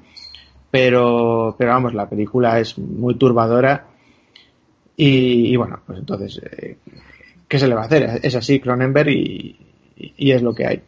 Pero, 0.70 1.55
pero 1.58 1.70
vamos, 1.70 1.94
la 1.94 2.08
película 2.08 2.58
es 2.58 2.78
muy 2.78 3.16
turbadora. 3.16 3.86
Y, 4.97 5.55
bueno, 5.56 5.80
pues 5.86 5.98
entonces, 5.98 6.40
eh, 6.42 6.78
¿qué 7.47 7.58
se 7.58 7.68
le 7.68 7.74
va 7.74 7.82
a 7.82 7.86
hacer? 7.86 8.20
Es 8.22 8.34
así, 8.34 8.60
Cronenberg, 8.60 9.10
y, 9.10 9.56
y 9.97 10.32
es 10.32 10.42
lo 10.42 10.55
que 10.55 10.66
hay. 10.66 10.82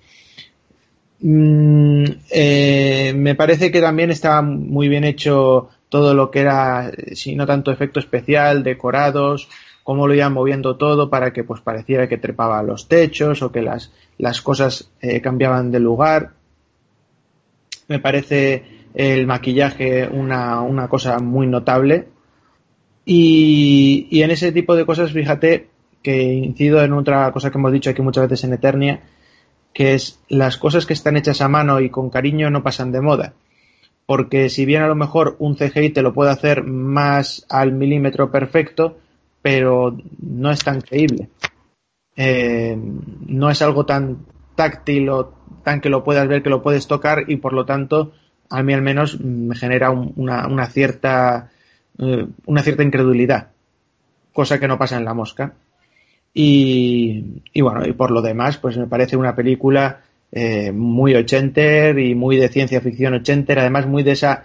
Mm, 1.20 2.04
eh, 2.30 3.12
me 3.14 3.34
parece 3.36 3.70
que 3.70 3.80
también 3.80 4.10
está 4.10 4.42
muy 4.42 4.88
bien 4.88 5.04
hecho 5.04 5.68
todo 5.88 6.14
lo 6.14 6.30
que 6.30 6.40
era, 6.40 6.90
si 7.12 7.36
no 7.36 7.46
tanto 7.46 7.70
efecto 7.70 8.00
especial, 8.00 8.64
decorados, 8.64 9.48
cómo 9.82 10.06
lo 10.06 10.14
iban 10.14 10.32
moviendo 10.32 10.76
todo 10.76 11.10
para 11.10 11.32
que 11.32 11.44
pues 11.44 11.60
pareciera 11.60 12.08
que 12.08 12.18
trepaba 12.18 12.62
los 12.62 12.88
techos 12.88 13.42
o 13.42 13.50
que 13.50 13.62
las, 13.62 13.92
las 14.18 14.40
cosas 14.40 14.90
eh, 15.00 15.20
cambiaban 15.20 15.70
de 15.70 15.80
lugar. 15.80 16.32
Me 17.88 17.98
parece 17.98 18.62
el 18.94 19.26
maquillaje 19.26 20.08
una, 20.08 20.60
una 20.60 20.88
cosa 20.88 21.18
muy 21.18 21.46
notable. 21.46 22.08
Y, 23.04 24.06
y 24.10 24.22
en 24.22 24.30
ese 24.30 24.52
tipo 24.52 24.76
de 24.76 24.86
cosas, 24.86 25.12
fíjate 25.12 25.68
que 26.02 26.22
incido 26.22 26.82
en 26.82 26.92
otra 26.92 27.30
cosa 27.32 27.50
que 27.50 27.58
hemos 27.58 27.72
dicho 27.72 27.90
aquí 27.90 28.02
muchas 28.02 28.28
veces 28.28 28.44
en 28.44 28.54
Eternia, 28.54 29.00
que 29.72 29.94
es 29.94 30.20
las 30.28 30.56
cosas 30.56 30.86
que 30.86 30.92
están 30.92 31.16
hechas 31.16 31.40
a 31.40 31.48
mano 31.48 31.80
y 31.80 31.90
con 31.90 32.10
cariño 32.10 32.50
no 32.50 32.62
pasan 32.62 32.92
de 32.92 33.00
moda. 33.00 33.34
Porque 34.06 34.48
si 34.48 34.64
bien 34.66 34.82
a 34.82 34.88
lo 34.88 34.94
mejor 34.94 35.36
un 35.38 35.56
CGI 35.56 35.90
te 35.90 36.02
lo 36.02 36.12
puede 36.12 36.30
hacer 36.30 36.64
más 36.64 37.46
al 37.48 37.72
milímetro 37.72 38.30
perfecto, 38.30 38.98
pero 39.42 39.96
no 40.20 40.50
es 40.50 40.60
tan 40.60 40.80
creíble. 40.80 41.28
Eh, 42.16 42.76
no 43.26 43.50
es 43.50 43.60
algo 43.62 43.84
tan 43.84 44.26
táctil 44.54 45.08
o 45.08 45.34
tan 45.64 45.80
que 45.80 45.88
lo 45.88 46.04
puedas 46.04 46.28
ver, 46.28 46.42
que 46.42 46.50
lo 46.50 46.62
puedes 46.62 46.86
tocar 46.86 47.24
y 47.28 47.36
por 47.36 47.52
lo 47.52 47.64
tanto 47.64 48.12
a 48.48 48.62
mí 48.62 48.72
al 48.72 48.82
menos 48.82 49.20
me 49.20 49.56
genera 49.56 49.90
una, 49.90 50.46
una, 50.46 50.66
cierta 50.66 51.50
eh, 51.98 52.26
una 52.46 52.62
cierta 52.62 52.82
incredulidad, 52.82 53.48
cosa 54.32 54.60
que 54.60 54.68
no 54.68 54.78
pasa 54.78 54.96
en 54.96 55.04
la 55.04 55.14
mosca. 55.14 55.54
Y, 56.34 57.42
bueno, 57.60 57.86
y 57.86 57.92
por 57.92 58.10
lo 58.10 58.22
demás, 58.22 58.56
pues 58.56 58.78
me 58.78 58.86
parece 58.86 59.18
una 59.18 59.36
película 59.36 60.00
eh, 60.30 60.72
muy 60.72 61.14
ochenter 61.14 61.98
y 61.98 62.14
muy 62.14 62.38
de 62.38 62.48
ciencia 62.48 62.80
ficción 62.80 63.12
ochenter, 63.14 63.58
además 63.58 63.86
muy 63.86 64.02
de 64.02 64.12
esa 64.12 64.44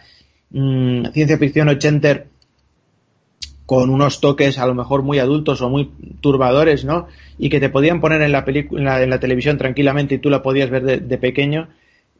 mmm, 0.49 1.05
ciencia 1.13 1.37
ficción 1.37 1.69
ochenter 1.69 2.27
con 3.67 3.89
unos 3.89 4.21
toques 4.21 4.57
a 4.59 4.65
lo 4.65 4.73
mejor 4.73 5.03
muy 5.03 5.19
adultos 5.19 5.61
o 5.61 5.69
muy 5.69 5.91
turbadores, 6.21 6.85
¿no? 6.85 7.07
Y 7.37 7.49
que 7.49 7.59
te 7.59 7.69
podían 7.69 7.99
poner 7.99 8.21
en 8.21 8.31
la 8.31 8.45
película, 8.45 9.03
en 9.03 9.09
la 9.09 9.19
televisión 9.19 9.57
tranquilamente 9.57 10.15
y 10.15 10.19
tú 10.19 10.29
la 10.29 10.41
podías 10.41 10.69
ver 10.69 10.83
de, 10.83 10.97
de 10.99 11.17
pequeño. 11.17 11.67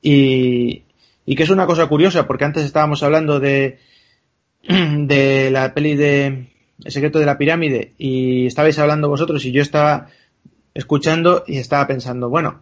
Y, 0.01 0.83
y, 1.25 1.35
que 1.35 1.43
es 1.43 1.49
una 1.49 1.65
cosa 1.65 1.87
curiosa, 1.87 2.27
porque 2.27 2.43
antes 2.43 2.65
estábamos 2.65 3.01
hablando 3.01 3.39
de, 3.39 3.79
de 4.67 5.49
la 5.49 5.73
peli 5.73 5.95
de, 5.95 6.49
el 6.83 6.91
secreto 6.91 7.17
de 7.17 7.25
la 7.25 7.37
pirámide 7.37 7.93
y 7.97 8.45
estabais 8.47 8.77
hablando 8.77 9.07
vosotros 9.07 9.45
y 9.45 9.53
yo 9.53 9.61
estaba 9.61 10.07
escuchando 10.73 11.45
y 11.47 11.59
estaba 11.59 11.87
pensando, 11.87 12.29
bueno, 12.29 12.59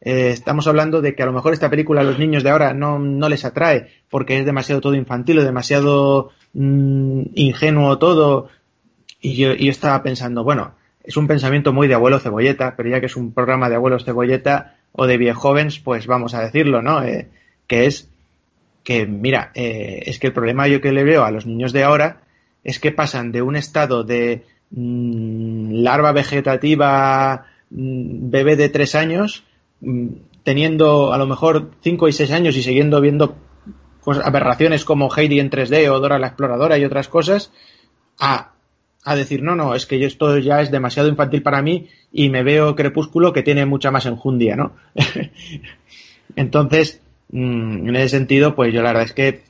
eh, 0.00 0.30
estamos 0.30 0.68
hablando 0.68 1.00
de 1.02 1.16
que 1.16 1.24
a 1.24 1.26
lo 1.26 1.32
mejor 1.32 1.54
esta 1.54 1.70
película 1.70 2.02
a 2.02 2.04
los 2.04 2.20
niños 2.20 2.44
de 2.44 2.50
ahora 2.50 2.72
no, 2.72 3.00
no 3.00 3.28
les 3.28 3.44
atrae 3.44 3.88
porque 4.08 4.38
es 4.38 4.46
demasiado 4.46 4.80
todo 4.80 4.94
infantil 4.94 5.40
o 5.40 5.44
demasiado 5.44 6.30
mmm, 6.54 7.22
ingenuo 7.34 7.98
todo. 7.98 8.48
Y 9.20 9.34
yo, 9.36 9.54
yo 9.54 9.70
estaba 9.70 10.02
pensando, 10.02 10.44
bueno, 10.44 10.72
es 11.02 11.16
un 11.16 11.26
pensamiento 11.26 11.72
muy 11.72 11.88
de 11.88 11.94
abuelo 11.94 12.18
cebolleta, 12.18 12.74
pero 12.76 12.90
ya 12.90 13.00
que 13.00 13.06
es 13.06 13.16
un 13.16 13.32
programa 13.32 13.68
de 13.68 13.76
abuelos 13.76 14.04
cebolleta 14.04 14.76
o 14.92 15.06
de 15.06 15.16
viejóvenes, 15.16 15.78
pues 15.78 16.06
vamos 16.06 16.34
a 16.34 16.42
decirlo, 16.42 16.82
¿no? 16.82 17.02
Eh, 17.02 17.28
que 17.66 17.86
es 17.86 18.08
que, 18.84 19.06
mira, 19.06 19.50
eh, 19.54 20.02
es 20.06 20.18
que 20.18 20.28
el 20.28 20.32
problema 20.32 20.68
yo 20.68 20.80
que 20.80 20.92
le 20.92 21.04
veo 21.04 21.24
a 21.24 21.30
los 21.30 21.46
niños 21.46 21.72
de 21.72 21.84
ahora 21.84 22.22
es 22.64 22.78
que 22.78 22.92
pasan 22.92 23.32
de 23.32 23.42
un 23.42 23.56
estado 23.56 24.04
de 24.04 24.44
mmm, 24.70 25.82
larva 25.82 26.12
vegetativa 26.12 27.46
mmm, 27.70 28.30
bebé 28.30 28.56
de 28.56 28.68
tres 28.68 28.94
años, 28.94 29.44
mmm, 29.80 30.08
teniendo 30.42 31.12
a 31.12 31.18
lo 31.18 31.26
mejor 31.26 31.70
cinco 31.82 32.08
y 32.08 32.12
seis 32.12 32.30
años 32.30 32.56
y 32.56 32.62
siguiendo 32.62 33.00
viendo 33.00 33.36
aberraciones 34.24 34.84
como 34.84 35.10
Heidi 35.14 35.40
en 35.40 35.50
3D 35.50 35.88
o 35.90 36.00
Dora 36.00 36.18
la 36.18 36.28
Exploradora 36.28 36.78
y 36.78 36.84
otras 36.84 37.08
cosas, 37.08 37.52
a, 38.18 38.52
a 39.04 39.16
decir, 39.16 39.42
no, 39.42 39.54
no, 39.54 39.74
es 39.74 39.86
que 39.86 40.04
esto 40.04 40.38
ya 40.38 40.60
es 40.60 40.70
demasiado 40.70 41.08
infantil 41.08 41.42
para 41.42 41.62
mí 41.62 41.88
y 42.12 42.30
me 42.30 42.42
veo 42.42 42.74
Crepúsculo 42.74 43.32
que 43.32 43.42
tiene 43.42 43.66
mucha 43.66 43.90
más 43.90 44.06
enjundia, 44.06 44.56
¿no? 44.56 44.72
Entonces, 46.36 47.00
en 47.32 47.94
ese 47.96 48.08
sentido, 48.08 48.54
pues 48.54 48.72
yo 48.72 48.82
la 48.82 48.90
verdad 48.90 49.04
es 49.04 49.12
que 49.12 49.42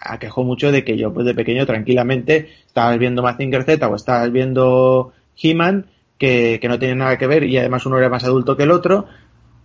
aquejó 0.00 0.44
mucho 0.44 0.70
de 0.70 0.84
que 0.84 0.96
yo 0.96 1.12
pues 1.12 1.26
de 1.26 1.34
pequeño 1.34 1.66
tranquilamente 1.66 2.50
estabas 2.66 2.98
viendo 2.98 3.22
Mazinger 3.22 3.64
Z 3.64 3.88
o 3.88 3.96
estabas 3.96 4.30
viendo 4.30 5.12
He-Man 5.40 5.86
que, 6.18 6.58
que 6.60 6.68
no 6.68 6.78
tiene 6.78 6.94
nada 6.94 7.18
que 7.18 7.26
ver 7.26 7.44
y 7.44 7.56
además 7.58 7.86
uno 7.86 7.98
era 7.98 8.08
más 8.08 8.24
adulto 8.24 8.56
que 8.56 8.64
el 8.64 8.70
otro, 8.70 9.06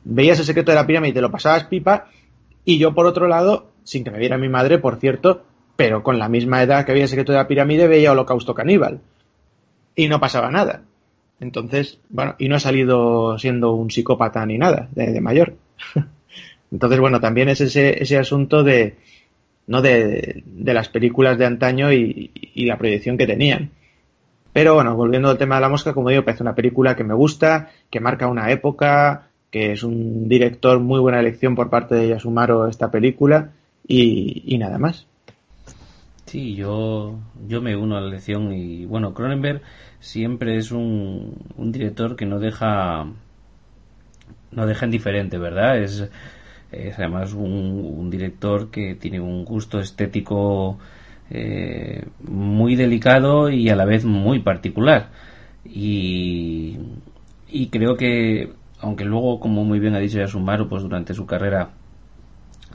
veías 0.03 0.39
el 0.39 0.45
secreto 0.45 0.71
de 0.71 0.75
la 0.75 0.87
pirámide 0.87 1.11
y 1.11 1.13
te 1.13 1.21
lo 1.21 1.31
pasabas 1.31 1.65
pipa 1.65 2.07
y 2.65 2.77
yo 2.77 2.93
por 2.93 3.05
otro 3.05 3.27
lado, 3.27 3.72
sin 3.83 4.03
que 4.03 4.11
me 4.11 4.19
viera 4.19 4.37
mi 4.37 4.49
madre, 4.49 4.79
por 4.79 4.97
cierto, 4.97 5.43
pero 5.75 6.03
con 6.03 6.19
la 6.19 6.29
misma 6.29 6.61
edad 6.61 6.85
que 6.85 6.91
veía 6.91 7.05
el 7.05 7.09
secreto 7.09 7.31
de 7.31 7.39
la 7.39 7.47
pirámide 7.47 7.87
veía 7.87 8.11
Holocausto 8.11 8.53
Caníbal. 8.53 9.01
y 9.95 10.07
no 10.07 10.19
pasaba 10.19 10.49
nada. 10.49 10.81
Entonces, 11.39 11.99
bueno, 12.09 12.35
y 12.39 12.47
no 12.47 12.55
ha 12.55 12.59
salido 12.59 13.37
siendo 13.37 13.73
un 13.73 13.91
psicópata 13.91 14.45
ni 14.45 14.57
nada 14.57 14.87
de, 14.91 15.21
mayor. 15.21 15.55
Entonces, 16.71 16.99
bueno, 16.99 17.19
también 17.19 17.49
es 17.49 17.61
ese, 17.61 18.01
ese 18.01 18.17
asunto 18.17 18.63
de, 18.63 18.95
¿no? 19.67 19.81
De, 19.81 20.43
de 20.45 20.73
las 20.73 20.89
películas 20.89 21.37
de 21.37 21.45
antaño 21.45 21.91
y, 21.91 22.31
y, 22.33 22.65
la 22.65 22.77
proyección 22.77 23.17
que 23.17 23.27
tenían. 23.27 23.71
Pero 24.53 24.75
bueno, 24.75 24.95
volviendo 24.95 25.29
al 25.29 25.37
tema 25.37 25.55
de 25.55 25.61
la 25.61 25.69
mosca, 25.69 25.93
como 25.93 26.09
digo, 26.09 26.23
parece 26.23 26.43
una 26.43 26.55
película 26.55 26.95
que 26.95 27.03
me 27.03 27.13
gusta, 27.13 27.71
que 27.89 27.99
marca 27.99 28.27
una 28.27 28.51
época, 28.51 29.27
que 29.51 29.73
es 29.73 29.83
un 29.83 30.27
director 30.29 30.79
muy 30.79 30.99
buena 30.99 31.19
elección 31.19 31.55
por 31.55 31.69
parte 31.69 31.95
de 31.95 32.07
Yasumaro 32.09 32.67
esta 32.67 32.89
película 32.89 33.51
y, 33.87 34.57
nada 34.57 34.77
más. 34.77 35.07
Sí, 36.25 36.55
yo, 36.55 37.19
yo 37.47 37.61
me 37.61 37.75
uno 37.75 37.97
a 37.97 38.01
la 38.01 38.09
lección 38.09 38.53
y 38.53 38.85
bueno, 38.85 39.13
Cronenberg 39.13 39.61
siempre 39.99 40.57
es 40.57 40.71
un, 40.71 41.35
un 41.57 41.71
director 41.71 42.15
que 42.15 42.25
no 42.25 42.39
deja 42.39 43.05
no 44.51 44.65
deja 44.65 44.85
indiferente, 44.85 45.37
¿verdad? 45.37 45.79
Es, 45.79 46.09
es 46.71 46.99
además 46.99 47.33
un, 47.33 47.95
un, 47.97 48.09
director 48.09 48.71
que 48.71 48.95
tiene 48.95 49.19
un 49.19 49.45
gusto 49.45 49.79
estético 49.79 50.79
eh, 51.29 52.05
muy 52.21 52.75
delicado 52.75 53.49
y 53.49 53.69
a 53.69 53.75
la 53.75 53.85
vez 53.85 54.05
muy 54.05 54.39
particular. 54.39 55.09
Y, 55.65 56.77
y 57.49 57.67
creo 57.67 57.95
que, 57.95 58.53
aunque 58.79 59.05
luego, 59.05 59.39
como 59.39 59.63
muy 59.63 59.79
bien 59.79 59.95
ha 59.95 59.99
dicho 59.99 60.19
Yasumaru, 60.19 60.67
pues 60.67 60.83
durante 60.83 61.13
su 61.13 61.25
carrera 61.25 61.71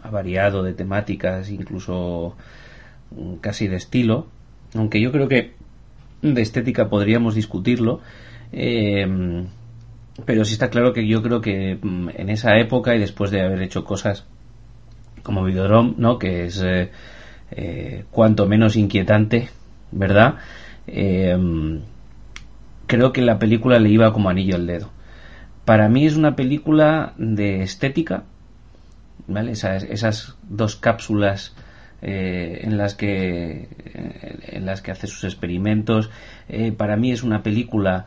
ha 0.02 0.10
variado 0.10 0.62
de 0.62 0.75
temáticas, 0.75 1.51
incluso 1.51 2.36
mm, 3.10 3.35
casi 3.36 3.68
de 3.68 3.77
estilo, 3.77 4.27
aunque 4.75 5.01
yo 5.01 5.12
creo 5.12 5.28
que 5.28 5.55
de 6.23 6.43
estética 6.43 6.89
podríamos 6.89 7.35
discutirlo, 7.35 8.01
eh, 8.52 9.47
pero 10.25 10.44
sí 10.44 10.55
está 10.55 10.70
claro 10.70 10.93
que 10.93 11.07
yo 11.07 11.23
creo 11.23 11.41
que 11.41 11.78
mm, 11.81 12.10
en 12.15 12.31
esa 12.31 12.57
época 12.59 12.94
y 12.94 12.99
después 12.99 13.31
de 13.31 13.43
haber 13.43 13.62
hecho 13.62 13.85
cosas 13.85 14.27
como 15.23 15.44
Videodrome, 15.44 15.94
¿no? 15.97 16.18
que 16.18 16.47
es 16.47 16.62
eh, 16.62 16.91
eh, 17.51 18.05
cuanto 18.10 18.47
menos 18.47 18.77
inquietante, 18.77 19.49
¿verdad? 19.93 20.36
Eh, 20.86 21.36
creo 22.86 23.12
que 23.12 23.23
la 23.23 23.39
película 23.39 23.78
le 23.78 23.91
iba 23.91 24.12
como 24.12 24.31
anillo 24.31 24.57
al 24.57 24.67
dedo. 24.67 24.91
Para 25.65 25.89
mí 25.89 26.07
es 26.07 26.17
una 26.17 26.35
película 26.35 27.12
de 27.18 27.62
estética, 27.62 28.25
¿vale? 29.28 29.52
Esas, 29.52 29.84
esas 29.84 30.36
dos 30.48 30.76
cápsulas 30.76 31.55
eh, 32.02 32.60
en 32.62 32.76
las 32.76 32.94
que 32.94 33.68
en 34.42 34.66
las 34.66 34.82
que 34.82 34.90
hace 34.90 35.07
sus 35.07 35.24
experimentos. 35.24 36.10
para 36.76 36.97
mí 36.97 37.12
es 37.12 37.23
una 37.23 37.42
película 37.42 38.07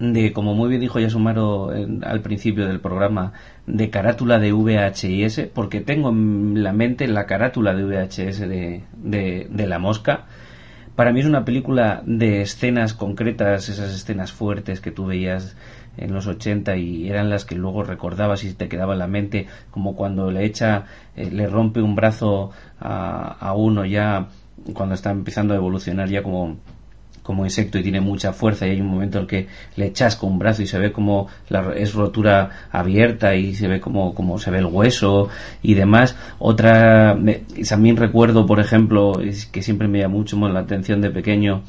de, 0.00 0.32
como 0.32 0.54
muy 0.54 0.70
bien 0.70 0.80
dijo 0.80 0.98
Yasumaro 0.98 1.70
al 2.02 2.20
principio 2.22 2.66
del 2.66 2.80
programa, 2.80 3.34
de 3.66 3.90
carátula 3.90 4.38
de 4.38 4.52
VHS, 4.52 5.50
porque 5.52 5.80
tengo 5.80 6.08
en 6.08 6.62
la 6.62 6.72
mente 6.72 7.06
la 7.06 7.26
carátula 7.26 7.74
de 7.74 7.84
VHS 7.84 8.40
de, 8.40 8.82
de, 8.96 9.66
La 9.66 9.78
Mosca. 9.78 10.24
Para 10.96 11.12
mí 11.12 11.20
es 11.20 11.26
una 11.26 11.44
película 11.44 12.02
de 12.06 12.40
escenas 12.40 12.94
concretas, 12.94 13.68
esas 13.68 13.94
escenas 13.94 14.32
fuertes 14.32 14.80
que 14.80 14.90
tú 14.90 15.06
veías 15.06 15.54
en 16.00 16.12
los 16.12 16.26
80 16.26 16.76
y 16.76 17.08
eran 17.08 17.30
las 17.30 17.44
que 17.44 17.54
luego 17.54 17.84
recordabas 17.84 18.42
y 18.44 18.54
te 18.54 18.68
quedaba 18.68 18.94
en 18.94 18.98
la 18.98 19.06
mente, 19.06 19.46
como 19.70 19.94
cuando 19.94 20.30
le 20.30 20.44
echa, 20.44 20.86
eh, 21.16 21.30
le 21.30 21.46
rompe 21.46 21.80
un 21.80 21.94
brazo 21.94 22.50
a, 22.80 23.36
a 23.38 23.54
uno 23.54 23.84
ya 23.84 24.28
cuando 24.74 24.94
está 24.94 25.10
empezando 25.10 25.54
a 25.54 25.56
evolucionar 25.56 26.08
ya 26.08 26.22
como 26.22 26.58
como 27.22 27.44
insecto 27.44 27.78
y 27.78 27.82
tiene 27.82 28.00
mucha 28.00 28.32
fuerza 28.32 28.66
y 28.66 28.70
hay 28.70 28.80
un 28.80 28.88
momento 28.88 29.18
en 29.18 29.22
el 29.22 29.28
que 29.28 29.46
le 29.76 29.92
chasca 29.92 30.26
un 30.26 30.38
brazo 30.38 30.62
y 30.62 30.66
se 30.66 30.78
ve 30.78 30.90
como 30.90 31.28
la, 31.48 31.72
es 31.76 31.94
rotura 31.94 32.50
abierta 32.72 33.34
y 33.36 33.54
se 33.54 33.68
ve 33.68 33.80
como, 33.80 34.14
como 34.14 34.38
se 34.38 34.50
ve 34.50 34.58
el 34.58 34.66
hueso 34.66 35.28
y 35.62 35.74
demás. 35.74 36.16
Otra, 36.38 37.16
también 37.68 37.96
recuerdo, 37.96 38.46
por 38.46 38.58
ejemplo, 38.58 39.12
que 39.52 39.62
siempre 39.62 39.86
me 39.86 40.00
llama 40.00 40.16
mucho 40.16 40.36
la 40.48 40.60
atención 40.60 41.00
de 41.00 41.10
pequeño, 41.10 41.62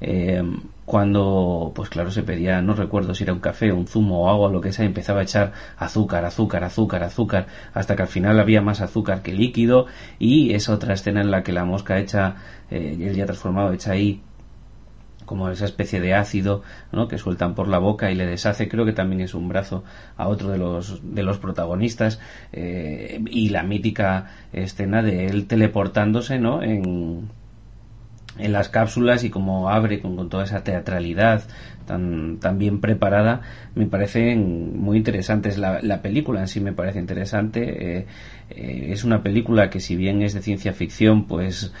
eh, 0.00 0.42
cuando, 0.90 1.70
pues 1.72 1.88
claro, 1.88 2.10
se 2.10 2.24
pedía, 2.24 2.60
no 2.62 2.74
recuerdo 2.74 3.14
si 3.14 3.22
era 3.22 3.32
un 3.32 3.38
café, 3.38 3.70
un 3.70 3.86
zumo 3.86 4.24
o 4.24 4.28
agua, 4.28 4.50
lo 4.50 4.60
que 4.60 4.72
sea, 4.72 4.84
empezaba 4.84 5.20
a 5.20 5.22
echar 5.22 5.52
azúcar, 5.76 6.24
azúcar, 6.24 6.64
azúcar, 6.64 7.04
azúcar, 7.04 7.46
hasta 7.72 7.94
que 7.94 8.02
al 8.02 8.08
final 8.08 8.40
había 8.40 8.60
más 8.60 8.80
azúcar 8.80 9.22
que 9.22 9.32
líquido 9.32 9.86
y 10.18 10.52
esa 10.52 10.74
otra 10.74 10.94
escena 10.94 11.20
en 11.20 11.30
la 11.30 11.44
que 11.44 11.52
la 11.52 11.64
mosca 11.64 12.00
echa, 12.00 12.34
eh, 12.72 12.96
el 13.00 13.14
ya 13.14 13.24
transformado, 13.24 13.72
echa 13.72 13.92
ahí 13.92 14.20
como 15.26 15.48
esa 15.48 15.64
especie 15.64 16.00
de 16.00 16.14
ácido 16.14 16.62
¿no? 16.90 17.06
que 17.06 17.18
sueltan 17.18 17.54
por 17.54 17.68
la 17.68 17.78
boca 17.78 18.10
y 18.10 18.16
le 18.16 18.26
deshace 18.26 18.68
creo 18.68 18.84
que 18.84 18.92
también 18.92 19.20
es 19.20 19.32
un 19.32 19.48
brazo 19.48 19.84
a 20.16 20.26
otro 20.26 20.50
de 20.50 20.58
los 20.58 21.14
de 21.14 21.22
los 21.22 21.38
protagonistas 21.38 22.18
eh, 22.52 23.22
y 23.30 23.50
la 23.50 23.62
mítica 23.62 24.26
escena 24.52 25.02
de 25.04 25.26
él 25.26 25.46
teleportándose 25.46 26.40
¿no? 26.40 26.64
en, 26.64 27.30
en 28.42 28.52
las 28.52 28.68
cápsulas 28.68 29.24
y 29.24 29.30
como 29.30 29.70
abre 29.70 30.00
con, 30.00 30.28
toda 30.28 30.44
esa 30.44 30.62
teatralidad 30.64 31.44
tan, 31.86 32.38
tan 32.38 32.58
bien 32.58 32.80
preparada 32.80 33.42
me 33.74 33.86
parecen 33.86 34.78
muy 34.78 34.98
interesantes 34.98 35.58
la, 35.58 35.80
la 35.82 36.02
película 36.02 36.40
en 36.40 36.48
sí 36.48 36.60
me 36.60 36.72
parece 36.72 36.98
interesante 36.98 37.98
eh, 37.98 38.06
eh, 38.50 38.88
es 38.90 39.04
una 39.04 39.22
película 39.22 39.70
que 39.70 39.80
si 39.80 39.96
bien 39.96 40.22
es 40.22 40.34
de 40.34 40.42
ciencia 40.42 40.72
ficción 40.72 41.26
pues 41.26 41.72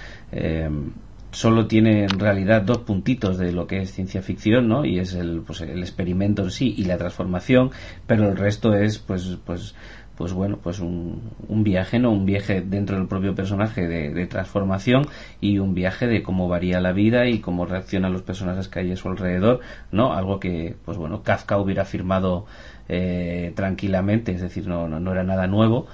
solo 1.32 1.66
tiene 1.66 2.04
en 2.04 2.18
realidad 2.18 2.62
dos 2.62 2.78
puntitos 2.78 3.38
de 3.38 3.52
lo 3.52 3.66
que 3.66 3.82
es 3.82 3.92
ciencia 3.92 4.22
ficción, 4.22 4.68
¿no? 4.68 4.84
Y 4.84 4.98
es 4.98 5.14
el, 5.14 5.42
pues, 5.42 5.60
el 5.60 5.80
experimento 5.80 6.42
en 6.42 6.50
sí 6.50 6.74
y 6.76 6.84
la 6.84 6.98
transformación, 6.98 7.70
pero 8.06 8.28
el 8.28 8.36
resto 8.36 8.74
es, 8.74 8.98
pues, 8.98 9.38
pues, 9.44 9.74
pues 10.20 10.34
bueno, 10.34 10.58
pues 10.62 10.80
un, 10.80 11.30
un 11.48 11.64
viaje, 11.64 11.98
¿no? 11.98 12.10
Un 12.10 12.26
viaje 12.26 12.60
dentro 12.60 12.98
del 12.98 13.08
propio 13.08 13.34
personaje 13.34 13.88
de, 13.88 14.26
transformación 14.26 15.06
y 15.40 15.60
un 15.60 15.72
viaje 15.72 16.06
de 16.06 16.22
cómo 16.22 16.46
varía 16.46 16.78
la 16.78 16.92
vida 16.92 17.26
y 17.26 17.38
cómo 17.38 17.64
reaccionan 17.64 18.12
los 18.12 18.20
personajes 18.20 18.68
que 18.68 18.80
hay 18.80 18.92
a 18.92 18.96
su 18.96 19.08
alrededor, 19.08 19.60
¿no? 19.92 20.12
Algo 20.12 20.38
que, 20.38 20.76
pues 20.84 20.98
bueno, 20.98 21.22
Kafka 21.22 21.56
hubiera 21.56 21.86
firmado 21.86 22.44
eh, 22.86 23.52
tranquilamente, 23.56 24.32
es 24.32 24.42
decir, 24.42 24.66
no, 24.66 24.88
no, 24.88 25.00
no 25.00 25.10
era 25.10 25.24
nada 25.24 25.46
nuevo, 25.46 25.86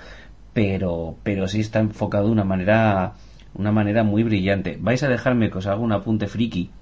pero, 0.53 1.15
pero 1.23 1.47
sí 1.47 1.61
está 1.61 1.79
enfocado 1.79 2.27
de 2.27 2.33
una 2.33 2.45
manera 2.45 3.15
una 3.55 3.71
manera 3.71 4.03
muy 4.03 4.25
brillante. 4.25 4.77
Vais 4.81 5.05
a 5.05 5.09
dejarme 5.09 5.51
que 5.51 5.59
os 5.59 5.69
haga 5.69 5.79
un 5.79 5.93
apunte 5.93 6.27
friki, 6.27 6.73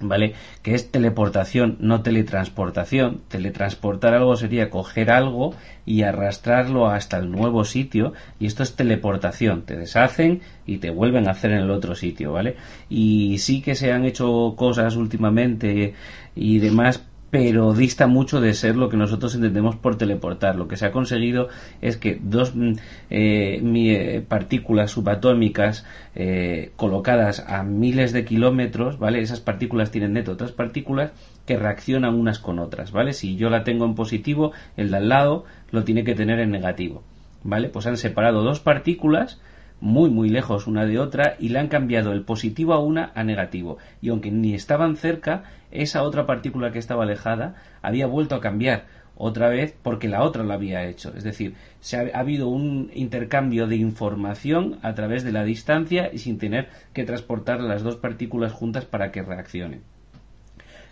¿vale? 0.00 0.34
Que 0.62 0.74
es 0.74 0.90
teleportación, 0.90 1.76
no 1.80 2.02
teletransportación. 2.02 3.22
Teletransportar 3.28 4.14
algo 4.14 4.36
sería 4.36 4.70
coger 4.70 5.10
algo 5.10 5.54
y 5.86 6.02
arrastrarlo 6.02 6.88
hasta 6.88 7.18
el 7.18 7.30
nuevo 7.30 7.64
sitio, 7.64 8.12
y 8.38 8.46
esto 8.46 8.62
es 8.62 8.76
teleportación. 8.76 9.62
Te 9.62 9.76
deshacen 9.76 10.40
y 10.66 10.78
te 10.78 10.90
vuelven 10.90 11.28
a 11.28 11.32
hacer 11.32 11.52
en 11.52 11.58
el 11.58 11.70
otro 11.70 11.94
sitio, 11.94 12.32
¿vale? 12.32 12.56
Y 12.88 13.38
sí 13.38 13.60
que 13.62 13.74
se 13.74 13.92
han 13.92 14.04
hecho 14.04 14.54
cosas 14.56 14.96
últimamente 14.96 15.94
y 16.34 16.58
demás 16.58 17.04
pero 17.30 17.72
dista 17.74 18.06
mucho 18.06 18.40
de 18.40 18.54
ser 18.54 18.76
lo 18.76 18.88
que 18.88 18.96
nosotros 18.96 19.34
entendemos 19.34 19.76
por 19.76 19.96
teleportar. 19.96 20.56
Lo 20.56 20.66
que 20.66 20.76
se 20.76 20.86
ha 20.86 20.92
conseguido 20.92 21.48
es 21.80 21.96
que 21.96 22.18
dos 22.20 22.54
mm, 22.54 22.72
eh, 23.10 23.60
eh, 23.62 24.24
partículas 24.26 24.90
subatómicas 24.90 25.86
eh, 26.14 26.72
colocadas 26.76 27.44
a 27.46 27.62
miles 27.62 28.12
de 28.12 28.24
kilómetros, 28.24 28.98
¿vale? 28.98 29.20
Esas 29.20 29.40
partículas 29.40 29.90
tienen 29.90 30.12
neto 30.12 30.32
otras 30.32 30.52
partículas 30.52 31.12
que 31.46 31.56
reaccionan 31.56 32.14
unas 32.14 32.40
con 32.40 32.58
otras, 32.58 32.90
¿vale? 32.90 33.12
Si 33.12 33.36
yo 33.36 33.48
la 33.48 33.64
tengo 33.64 33.84
en 33.84 33.94
positivo, 33.94 34.52
el 34.76 34.90
de 34.90 34.96
al 34.96 35.08
lado 35.08 35.44
lo 35.70 35.84
tiene 35.84 36.04
que 36.04 36.14
tener 36.14 36.40
en 36.40 36.50
negativo, 36.50 37.02
¿vale? 37.44 37.68
Pues 37.68 37.86
han 37.86 37.96
separado 37.96 38.42
dos 38.42 38.60
partículas 38.60 39.40
muy 39.80 40.10
muy 40.10 40.28
lejos 40.28 40.66
una 40.66 40.84
de 40.84 40.98
otra 40.98 41.36
y 41.38 41.48
le 41.48 41.58
han 41.58 41.68
cambiado 41.68 42.12
el 42.12 42.22
positivo 42.22 42.74
a 42.74 42.80
una 42.80 43.12
a 43.14 43.24
negativo. 43.24 43.78
Y 44.00 44.10
aunque 44.10 44.30
ni 44.30 44.54
estaban 44.54 44.96
cerca 44.96 45.44
esa 45.70 46.02
otra 46.02 46.26
partícula 46.26 46.70
que 46.72 46.78
estaba 46.78 47.04
alejada 47.04 47.54
había 47.82 48.06
vuelto 48.06 48.34
a 48.34 48.40
cambiar 48.40 48.86
otra 49.16 49.48
vez 49.48 49.74
porque 49.82 50.08
la 50.08 50.22
otra 50.22 50.44
lo 50.44 50.52
había 50.52 50.86
hecho. 50.86 51.12
Es 51.16 51.24
decir 51.24 51.54
se 51.80 51.96
ha, 51.96 52.16
ha 52.16 52.20
habido 52.20 52.48
un 52.48 52.90
intercambio 52.94 53.66
de 53.66 53.76
información 53.76 54.78
a 54.82 54.94
través 54.94 55.24
de 55.24 55.32
la 55.32 55.44
distancia 55.44 56.10
y 56.12 56.18
sin 56.18 56.38
tener 56.38 56.68
que 56.92 57.04
transportar 57.04 57.60
las 57.60 57.82
dos 57.82 57.96
partículas 57.96 58.52
juntas 58.52 58.84
para 58.84 59.10
que 59.10 59.22
reaccionen. 59.22 59.82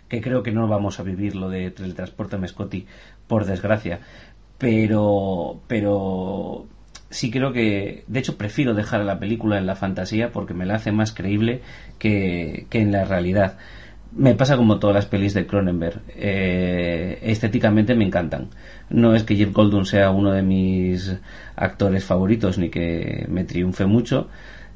Que 0.07 0.21
creo 0.21 0.41
que 0.41 0.51
no 0.51 0.67
vamos 0.67 0.99
a 0.99 1.03
vivir 1.03 1.35
lo 1.35 1.49
de 1.49 1.69
teletransporte 1.69 2.37
Mescotti 2.37 2.87
por 3.27 3.45
desgracia. 3.45 3.99
Pero 4.57 5.61
pero 5.67 6.67
sí 7.09 7.31
creo 7.31 7.51
que, 7.51 8.03
de 8.07 8.19
hecho, 8.19 8.37
prefiero 8.37 8.73
dejar 8.73 9.03
la 9.03 9.19
película 9.19 9.57
en 9.57 9.65
la 9.65 9.75
fantasía 9.75 10.31
porque 10.31 10.53
me 10.53 10.65
la 10.65 10.75
hace 10.75 10.91
más 10.91 11.11
creíble 11.11 11.61
que, 11.97 12.65
que 12.69 12.81
en 12.81 12.91
la 12.91 13.05
realidad. 13.05 13.57
Me 14.11 14.33
pasa 14.33 14.57
como 14.57 14.79
todas 14.79 14.95
las 14.95 15.05
pelis 15.05 15.33
de 15.33 15.45
Cronenberg. 15.45 16.01
Eh, 16.15 17.19
estéticamente 17.21 17.95
me 17.95 18.05
encantan. 18.05 18.49
No 18.89 19.13
es 19.13 19.23
que 19.23 19.35
Jeff 19.35 19.53
Goldblum 19.53 19.85
sea 19.85 20.09
uno 20.09 20.31
de 20.31 20.41
mis 20.41 21.15
actores 21.55 22.03
favoritos 22.05 22.57
ni 22.57 22.69
que 22.69 23.25
me 23.29 23.43
triunfe 23.43 23.85
mucho. 23.85 24.27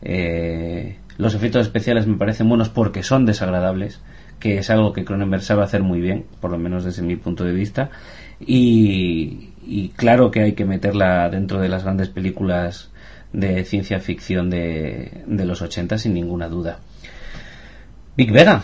Eh, 0.04 0.98
los 1.18 1.34
efectos 1.36 1.66
especiales 1.66 2.08
me 2.08 2.18
parecen 2.18 2.50
buenos 2.50 2.70
porque 2.70 3.04
son 3.04 3.26
desagradables, 3.26 4.02
que 4.40 4.58
es 4.58 4.70
algo 4.70 4.94
que 4.94 5.06
Cronenberg 5.06 5.44
sabe 5.44 5.64
hacer 5.64 5.82
muy 5.82 6.00
bien, 6.02 6.26
por 6.40 6.52
lo 6.52 6.58
menos 6.58 6.84
desde 6.84 7.02
mi 7.02 7.16
punto 7.16 7.44
de 7.44 7.54
vista. 7.54 7.90
Y, 8.40 9.53
y 9.66 9.90
claro 9.90 10.32
que 10.32 10.42
hay 10.42 10.54
que 10.54 10.66
meterla 10.66 11.30
dentro 11.30 11.60
de 11.60 11.70
las 11.70 11.84
grandes 11.84 12.10
películas 12.10 12.90
de 13.32 13.66
ciencia 13.66 14.00
ficción 14.00 14.50
de, 14.50 15.24
de 15.26 15.46
los 15.46 15.62
80 15.62 15.98
sin 15.98 16.14
ninguna 16.14 16.48
duda. 16.48 16.80
Big 18.16 18.32
Vega. 18.32 18.64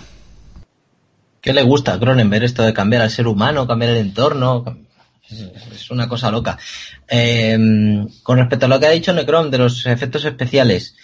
¿Qué 1.42 1.54
le 1.54 1.64
gusta 1.64 1.94
a 1.94 2.00
Cronenberg 2.00 2.44
esto 2.44 2.64
de 2.64 2.74
cambiar 2.74 3.02
al 3.02 3.10
ser 3.10 3.28
humano, 3.28 3.66
cambiar 3.66 3.92
el 3.92 3.98
entorno? 3.98 4.78
Es 5.72 5.90
una 5.92 6.10
cosa 6.10 6.32
loca. 6.32 6.58
Eh, 7.08 7.58
con 8.24 8.38
respecto 8.38 8.66
a 8.66 8.70
lo 8.70 8.80
que 8.80 8.88
ha 8.88 8.92
dicho 8.92 9.14
Necron 9.14 9.52
de 9.52 9.60
los 9.60 9.86
efectos 9.86 10.26
especiales, 10.26 10.96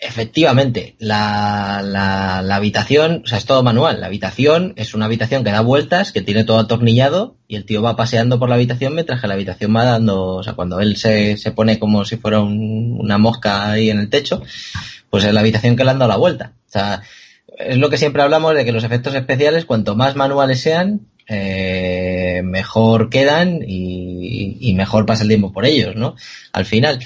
efectivamente, 0.00 0.94
la, 0.98 1.80
la, 1.84 2.42
la, 2.42 2.56
habitación, 2.56 3.22
o 3.24 3.26
sea, 3.26 3.38
es 3.38 3.44
todo 3.44 3.62
manual. 3.62 4.00
La 4.00 4.06
habitación 4.06 4.72
es 4.76 4.94
una 4.94 5.06
habitación 5.06 5.44
que 5.44 5.50
da 5.50 5.60
vueltas, 5.60 6.12
que 6.12 6.22
tiene 6.22 6.44
todo 6.44 6.58
atornillado, 6.58 7.36
y 7.48 7.56
el 7.56 7.64
tío 7.64 7.82
va 7.82 7.96
paseando 7.96 8.38
por 8.38 8.48
la 8.48 8.54
habitación 8.54 8.94
mientras 8.94 9.20
que 9.20 9.26
la 9.26 9.34
habitación 9.34 9.74
va 9.74 9.84
dando, 9.84 10.36
o 10.36 10.42
sea, 10.42 10.54
cuando 10.54 10.80
él 10.80 10.96
se, 10.96 11.36
se 11.36 11.52
pone 11.52 11.78
como 11.78 12.04
si 12.04 12.16
fuera 12.16 12.40
un, 12.40 12.96
una 12.98 13.18
mosca 13.18 13.70
ahí 13.70 13.90
en 13.90 13.98
el 13.98 14.10
techo, 14.10 14.42
pues 15.10 15.24
es 15.24 15.32
la 15.32 15.40
habitación 15.40 15.76
que 15.76 15.84
le 15.84 15.90
han 15.90 15.98
dado 15.98 16.10
la 16.10 16.16
vuelta. 16.16 16.52
O 16.68 16.70
sea, 16.70 17.02
es 17.58 17.76
lo 17.76 17.90
que 17.90 17.98
siempre 17.98 18.22
hablamos 18.22 18.54
de 18.54 18.64
que 18.64 18.72
los 18.72 18.84
efectos 18.84 19.14
especiales, 19.14 19.64
cuanto 19.64 19.96
más 19.96 20.16
manuales 20.16 20.60
sean, 20.60 21.00
eh, 21.26 22.40
mejor 22.44 23.10
quedan 23.10 23.60
y, 23.66 24.56
y, 24.60 24.74
mejor 24.74 25.04
pasa 25.04 25.24
el 25.24 25.28
tiempo 25.28 25.52
por 25.52 25.66
ellos, 25.66 25.94
¿no? 25.94 26.16
Al 26.52 26.64
final. 26.64 27.00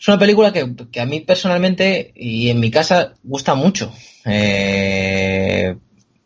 Es 0.00 0.08
una 0.08 0.18
película 0.18 0.50
que, 0.50 1.00
a 1.00 1.04
mí 1.04 1.20
personalmente 1.20 2.12
y 2.16 2.48
en 2.48 2.58
mi 2.58 2.70
casa 2.70 3.12
gusta 3.22 3.54
mucho. 3.54 3.92
Eh, 4.24 5.76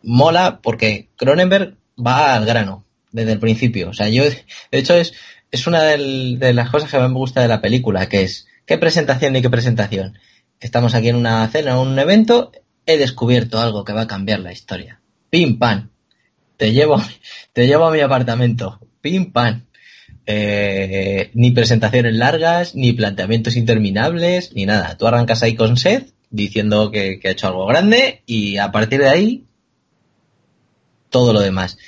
mola 0.05 0.61
porque 0.63 1.09
Cronenberg 1.17 1.77
va 1.99 2.37
al 2.37 2.47
grano 2.47 2.85
desde 3.11 3.33
el 3.33 3.41
principio. 3.41 3.91
O 3.91 3.93
sea, 3.93 4.09
yo, 4.09 4.23
de 4.23 4.45
hecho, 4.71 4.95
es, 4.95 5.13
es 5.51 5.67
una 5.67 5.83
de, 5.83 6.37
de 6.39 6.53
las 6.55 6.71
cosas 6.71 6.89
que 6.89 6.99
más 6.99 7.11
me 7.11 7.17
gusta 7.17 7.43
de 7.43 7.49
la 7.49 7.61
película, 7.61 8.09
que 8.09 8.23
es, 8.23 8.47
¿qué 8.65 8.79
presentación 8.79 9.33
ni 9.33 9.43
qué 9.43 9.51
presentación? 9.51 10.19
Estamos 10.61 10.95
aquí 10.95 11.09
en 11.09 11.17
una 11.17 11.47
cena, 11.49 11.73
en 11.73 11.79
un 11.79 11.99
evento, 11.99 12.53
he 12.87 12.97
descubierto 12.97 13.61
algo 13.61 13.83
que 13.83 13.93
va 13.93 14.03
a 14.03 14.07
cambiar 14.07 14.39
la 14.39 14.53
historia. 14.53 15.01
Pim 15.31 15.59
pam. 15.59 15.91
Te 16.57 16.73
llevo, 16.73 17.03
te 17.53 17.67
llevo 17.67 17.87
a 17.87 17.91
mi 17.91 18.01
apartamento. 18.01 18.79
Pim 19.01 19.33
pam. 19.33 19.67
Eh, 20.27 21.31
ni 21.35 21.51
presentaciones 21.51 22.15
largas, 22.15 22.75
ni 22.75 22.93
planteamientos 22.93 23.57
interminables, 23.57 24.53
ni 24.55 24.65
nada. 24.65 24.97
Tú 24.97 25.07
arrancas 25.07 25.43
ahí 25.43 25.55
con 25.55 25.77
Seth 25.77 26.13
diciendo 26.31 26.91
que, 26.91 27.21
que 27.21 27.29
ha 27.29 27.33
hecho 27.33 27.49
algo 27.49 27.67
grande 27.67 28.23
y 28.27 28.57
a 28.57 28.73
partir 28.73 29.01
de 29.01 29.09
ahí 29.09 29.45
todo 31.11 31.33
lo 31.33 31.41
demás. 31.41 31.79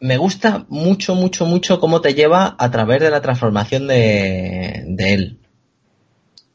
Me 0.00 0.16
gusta 0.16 0.66
mucho, 0.68 1.14
mucho, 1.14 1.46
mucho 1.46 1.78
cómo 1.78 2.00
te 2.00 2.14
lleva 2.14 2.56
a 2.58 2.70
través 2.70 3.00
de 3.00 3.10
la 3.10 3.22
transformación 3.22 3.86
de, 3.86 4.84
de 4.86 5.14
él 5.14 5.38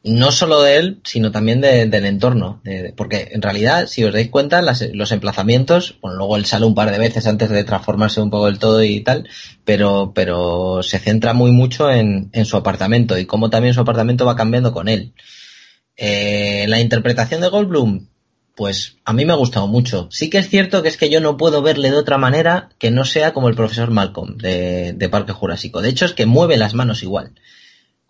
no 0.04 0.32
solo 0.32 0.62
de 0.62 0.76
él, 0.76 1.00
sino 1.04 1.30
también 1.30 1.60
de, 1.60 1.86
del 1.86 2.06
entorno. 2.06 2.60
De, 2.64 2.92
porque 2.96 3.28
en 3.32 3.42
realidad, 3.42 3.86
si 3.86 4.02
os 4.04 4.12
dais 4.12 4.28
cuenta, 4.28 4.60
las, 4.60 4.82
los 4.92 5.12
emplazamientos, 5.12 5.98
bueno, 6.02 6.16
luego 6.16 6.36
él 6.36 6.44
sale 6.44 6.66
un 6.66 6.74
par 6.74 6.90
de 6.90 6.98
veces 6.98 7.26
antes 7.26 7.50
de 7.50 7.64
transformarse 7.64 8.20
un 8.20 8.30
poco 8.30 8.46
del 8.46 8.58
todo 8.58 8.82
y 8.82 9.00
tal, 9.00 9.28
pero, 9.64 10.12
pero 10.14 10.82
se 10.82 10.98
centra 10.98 11.34
muy 11.34 11.52
mucho 11.52 11.90
en, 11.90 12.30
en 12.32 12.44
su 12.46 12.56
apartamento 12.56 13.16
y 13.16 13.26
cómo 13.26 13.48
también 13.50 13.74
su 13.74 13.80
apartamento 13.80 14.26
va 14.26 14.36
cambiando 14.36 14.72
con 14.72 14.88
él. 14.88 15.12
Eh, 15.96 16.66
la 16.68 16.80
interpretación 16.80 17.40
de 17.40 17.48
Goldblum, 17.48 18.08
pues 18.56 18.96
a 19.04 19.12
mí 19.12 19.24
me 19.24 19.32
ha 19.32 19.36
gustado 19.36 19.68
mucho. 19.68 20.08
Sí 20.10 20.30
que 20.30 20.38
es 20.38 20.48
cierto 20.48 20.82
que 20.82 20.88
es 20.88 20.96
que 20.96 21.10
yo 21.10 21.20
no 21.20 21.36
puedo 21.36 21.62
verle 21.62 21.90
de 21.90 21.96
otra 21.96 22.18
manera 22.18 22.70
que 22.78 22.90
no 22.90 23.04
sea 23.04 23.32
como 23.32 23.48
el 23.48 23.54
profesor 23.54 23.92
Malcolm 23.92 24.36
de, 24.36 24.94
de 24.94 25.08
Parque 25.08 25.32
Jurásico. 25.32 25.80
De 25.80 25.90
hecho, 25.90 26.06
es 26.06 26.12
que 26.12 26.26
mueve 26.26 26.56
las 26.56 26.74
manos 26.74 27.04
igual 27.04 27.34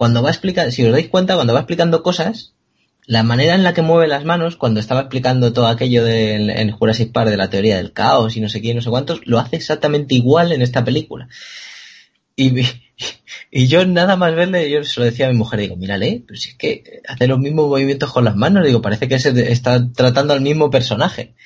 cuando 0.02 0.20
va 0.20 0.30
explicando, 0.30 0.72
si 0.72 0.84
os 0.84 0.90
dais 0.90 1.06
cuenta, 1.06 1.36
cuando 1.36 1.54
va 1.54 1.60
explicando 1.60 2.02
cosas, 2.02 2.54
la 3.06 3.22
manera 3.22 3.54
en 3.54 3.62
la 3.62 3.72
que 3.72 3.82
mueve 3.82 4.08
las 4.08 4.24
manos, 4.24 4.56
cuando 4.56 4.80
estaba 4.80 5.02
explicando 5.02 5.52
todo 5.52 5.68
aquello 5.68 6.02
de, 6.02 6.34
en 6.34 6.72
Jurassic 6.72 7.12
Park 7.12 7.30
de 7.30 7.36
la 7.36 7.48
teoría 7.50 7.76
del 7.76 7.92
caos 7.92 8.36
y 8.36 8.40
no 8.40 8.48
sé 8.48 8.60
quién, 8.60 8.74
no 8.74 8.82
sé 8.82 8.90
cuántos, 8.90 9.24
lo 9.26 9.38
hace 9.38 9.54
exactamente 9.54 10.16
igual 10.16 10.50
en 10.50 10.60
esta 10.60 10.82
película. 10.84 11.28
Y, 13.52 13.68
yo 13.68 13.86
nada 13.86 14.16
más 14.16 14.34
verle, 14.34 14.68
yo 14.72 14.82
se 14.82 14.98
lo 14.98 15.06
decía 15.06 15.26
a 15.26 15.30
mi 15.30 15.38
mujer, 15.38 15.60
digo, 15.60 15.76
mírale, 15.76 16.24
si 16.34 16.48
es 16.48 16.54
que 16.56 17.00
hace 17.06 17.28
los 17.28 17.38
mismos 17.38 17.68
movimientos 17.68 18.10
con 18.10 18.24
las 18.24 18.34
manos, 18.34 18.66
digo, 18.66 18.82
parece 18.82 19.06
que 19.06 19.20
se 19.20 19.52
está 19.52 19.92
tratando 19.92 20.34
al 20.34 20.40
mismo 20.40 20.68
personaje. 20.68 21.36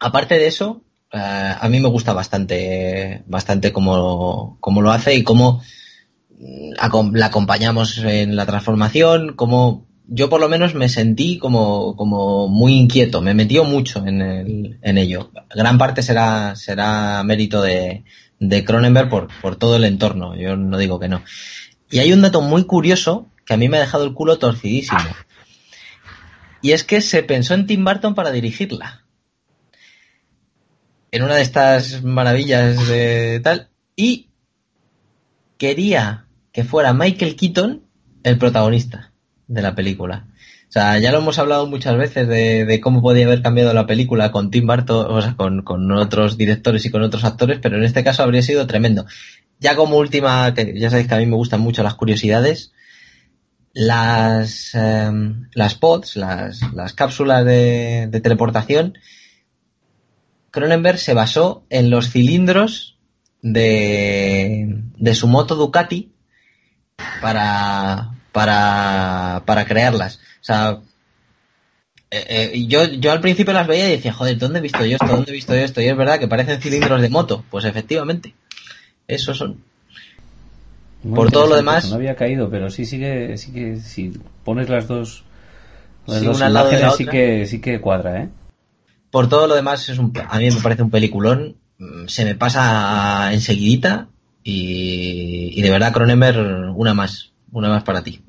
Aparte 0.00 0.38
de 0.38 0.46
eso, 0.46 0.82
uh, 1.12 1.60
a 1.60 1.68
mí 1.68 1.78
me 1.78 1.88
gusta 1.88 2.14
bastante, 2.14 3.22
bastante 3.26 3.70
cómo, 3.70 4.56
cómo 4.60 4.80
lo 4.80 4.92
hace 4.92 5.14
y 5.14 5.24
cómo 5.24 5.60
la 6.38 7.26
acompañamos 7.26 7.98
en 7.98 8.36
la 8.36 8.46
transformación, 8.46 9.34
como 9.34 9.86
yo 10.06 10.30
por 10.30 10.40
lo 10.40 10.48
menos 10.48 10.74
me 10.74 10.88
sentí 10.88 11.38
como, 11.38 11.94
como 11.96 12.48
muy 12.48 12.74
inquieto, 12.74 13.20
me 13.20 13.34
metió 13.34 13.64
mucho 13.64 14.06
en, 14.06 14.22
el, 14.22 14.78
en 14.80 14.98
ello. 14.98 15.30
Gran 15.54 15.76
parte 15.76 16.02
será, 16.02 16.56
será 16.56 17.22
mérito 17.24 17.60
de, 17.60 18.04
de 18.40 18.64
Cronenberg 18.64 19.10
por, 19.10 19.28
por 19.40 19.56
todo 19.56 19.76
el 19.76 19.84
entorno, 19.84 20.34
yo 20.36 20.56
no 20.56 20.78
digo 20.78 20.98
que 20.98 21.08
no. 21.08 21.22
Y 21.90 21.98
hay 21.98 22.12
un 22.12 22.22
dato 22.22 22.40
muy 22.40 22.64
curioso 22.64 23.28
que 23.44 23.54
a 23.54 23.56
mí 23.56 23.68
me 23.68 23.78
ha 23.78 23.80
dejado 23.80 24.04
el 24.04 24.14
culo 24.14 24.38
torcidísimo. 24.38 25.00
Y 26.60 26.72
es 26.72 26.84
que 26.84 27.00
se 27.00 27.22
pensó 27.22 27.54
en 27.54 27.66
Tim 27.66 27.84
Burton 27.84 28.14
para 28.14 28.30
dirigirla. 28.30 29.04
En 31.10 31.22
una 31.22 31.36
de 31.36 31.42
estas 31.42 32.02
maravillas 32.02 32.88
de 32.88 33.40
tal. 33.42 33.70
Y 33.96 34.28
quería 35.56 36.27
que 36.52 36.64
fuera 36.64 36.92
Michael 36.92 37.36
Keaton 37.36 37.82
el 38.22 38.38
protagonista 38.38 39.12
de 39.46 39.62
la 39.62 39.74
película. 39.74 40.26
O 40.68 40.72
sea, 40.72 40.98
ya 40.98 41.12
lo 41.12 41.18
hemos 41.18 41.38
hablado 41.38 41.66
muchas 41.66 41.96
veces 41.96 42.28
de, 42.28 42.80
cómo 42.82 43.00
podía 43.00 43.24
haber 43.24 43.40
cambiado 43.40 43.72
la 43.72 43.86
película 43.86 44.30
con 44.30 44.50
Tim 44.50 44.66
Burton, 44.66 45.06
o 45.08 45.22
sea, 45.22 45.34
con, 45.34 45.92
otros 45.92 46.36
directores 46.36 46.84
y 46.84 46.90
con 46.90 47.02
otros 47.02 47.24
actores, 47.24 47.58
pero 47.62 47.78
en 47.78 47.84
este 47.84 48.04
caso 48.04 48.22
habría 48.22 48.42
sido 48.42 48.66
tremendo. 48.66 49.06
Ya 49.60 49.76
como 49.76 49.96
última, 49.96 50.52
que 50.52 50.78
ya 50.78 50.90
sabéis 50.90 51.08
que 51.08 51.14
a 51.14 51.18
mí 51.18 51.26
me 51.26 51.36
gustan 51.36 51.60
mucho 51.60 51.82
las 51.82 51.94
curiosidades, 51.94 52.72
las, 53.72 54.74
eh, 54.74 55.10
las 55.54 55.74
pods, 55.74 56.16
las, 56.16 56.60
las 56.74 56.92
cápsulas 56.92 57.46
de, 57.46 58.08
de 58.10 58.20
teleportación, 58.20 58.98
Cronenberg 60.50 60.98
se 60.98 61.14
basó 61.14 61.64
en 61.70 61.88
los 61.88 62.10
cilindros 62.10 62.98
de, 63.40 64.82
de 64.96 65.14
su 65.14 65.28
moto 65.28 65.54
Ducati 65.54 66.12
para, 67.20 68.10
para, 68.32 69.42
para 69.44 69.64
crearlas. 69.64 70.16
O 70.16 70.44
sea, 70.44 70.78
eh, 72.10 72.50
eh, 72.54 72.66
yo, 72.66 72.84
yo 72.84 73.12
al 73.12 73.20
principio 73.20 73.52
las 73.52 73.66
veía 73.66 73.88
y 73.88 73.92
decía, 73.96 74.12
joder, 74.12 74.38
¿dónde 74.38 74.58
he 74.58 74.62
visto 74.62 74.84
yo 74.84 74.94
esto? 74.96 75.06
¿Dónde 75.06 75.30
he 75.30 75.34
visto 75.34 75.54
yo 75.54 75.60
esto? 75.60 75.80
Y 75.80 75.86
es 75.86 75.96
verdad 75.96 76.18
que 76.18 76.28
parecen 76.28 76.60
cilindros 76.60 77.00
de 77.02 77.08
moto. 77.10 77.44
Pues 77.50 77.64
efectivamente, 77.64 78.34
esos 79.06 79.36
son. 79.36 79.62
Muy 81.02 81.14
Por 81.14 81.30
todo 81.30 81.46
lo 81.46 81.56
demás. 81.56 81.88
No 81.90 81.96
había 81.96 82.16
caído, 82.16 82.50
pero 82.50 82.70
sí, 82.70 82.84
sí 82.84 82.98
que, 82.98 83.36
sí 83.36 83.52
que 83.52 83.76
si 83.76 84.12
pones 84.44 84.68
las 84.68 84.88
dos, 84.88 85.24
las 86.06 86.20
Sí, 86.20 86.26
dos 86.26 86.40
la 86.40 86.48
imágenes 86.50 86.96
sí 86.96 87.06
que, 87.06 87.46
sí 87.46 87.60
que 87.60 87.80
cuadra, 87.80 88.22
¿eh? 88.22 88.28
Por 89.10 89.28
todo 89.28 89.46
lo 89.46 89.54
demás, 89.54 89.88
es 89.88 89.98
un, 89.98 90.12
a 90.28 90.38
mí 90.38 90.50
me 90.50 90.60
parece 90.60 90.82
un 90.82 90.90
peliculón. 90.90 91.56
mm, 91.78 92.06
Se 92.08 92.24
me 92.24 92.34
pasa 92.34 93.32
enseguidita. 93.32 94.08
Y, 94.50 95.52
y 95.54 95.60
de 95.60 95.70
verdad, 95.70 95.92
Cronenberg, 95.92 96.72
una 96.74 96.94
más. 96.94 97.32
Una 97.52 97.68
más 97.68 97.82
para 97.82 98.02
ti. 98.02 98.22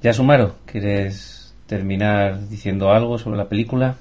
Ya 0.00 0.12
Sumaro, 0.12 0.56
¿quieres 0.64 1.54
terminar 1.66 2.48
diciendo 2.48 2.92
algo 2.92 3.18
sobre 3.18 3.36
la 3.36 3.48
película? 3.48 3.96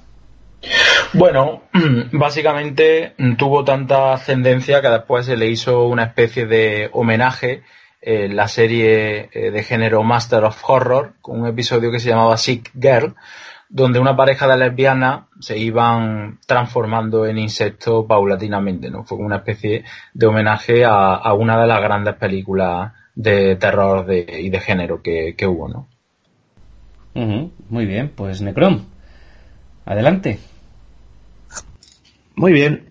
Bueno, 1.13 1.63
básicamente 2.11 3.15
tuvo 3.37 3.63
tanta 3.63 4.13
ascendencia 4.13 4.81
que 4.81 4.89
después 4.89 5.25
se 5.25 5.37
le 5.37 5.47
hizo 5.47 5.85
una 5.87 6.03
especie 6.03 6.45
de 6.45 6.89
homenaje 6.93 7.63
en 7.99 8.35
la 8.35 8.47
serie 8.47 9.29
eh, 9.33 9.49
de 9.49 9.63
género 9.63 10.03
Master 10.03 10.43
of 10.43 10.61
Horror, 10.67 11.13
con 11.21 11.41
un 11.41 11.47
episodio 11.47 11.91
que 11.91 11.99
se 11.99 12.09
llamaba 12.09 12.37
Sick 12.37 12.71
Girl, 12.79 13.15
donde 13.73 13.99
una 13.99 14.17
pareja 14.17 14.47
de 14.47 14.57
lesbianas 14.57 15.23
se 15.39 15.57
iban 15.57 16.39
transformando 16.45 17.25
en 17.25 17.37
insectos 17.37 18.05
paulatinamente, 18.05 18.91
¿no? 18.91 19.05
Fue 19.05 19.17
una 19.17 19.37
especie 19.37 19.85
de 20.13 20.27
homenaje 20.27 20.83
a, 20.83 21.15
a 21.15 21.33
una 21.33 21.59
de 21.59 21.67
las 21.67 21.81
grandes 21.81 22.15
películas 22.15 22.91
de 23.15 23.55
terror 23.55 24.05
de, 24.05 24.25
y 24.41 24.49
de 24.49 24.59
género 24.59 25.01
que, 25.01 25.35
que 25.37 25.47
hubo, 25.47 25.69
¿no? 25.69 25.87
Muy 27.13 27.85
bien, 27.85 28.11
pues 28.15 28.41
Necrom, 28.41 28.85
adelante. 29.85 30.39
Muy 32.35 32.53
bien. 32.53 32.89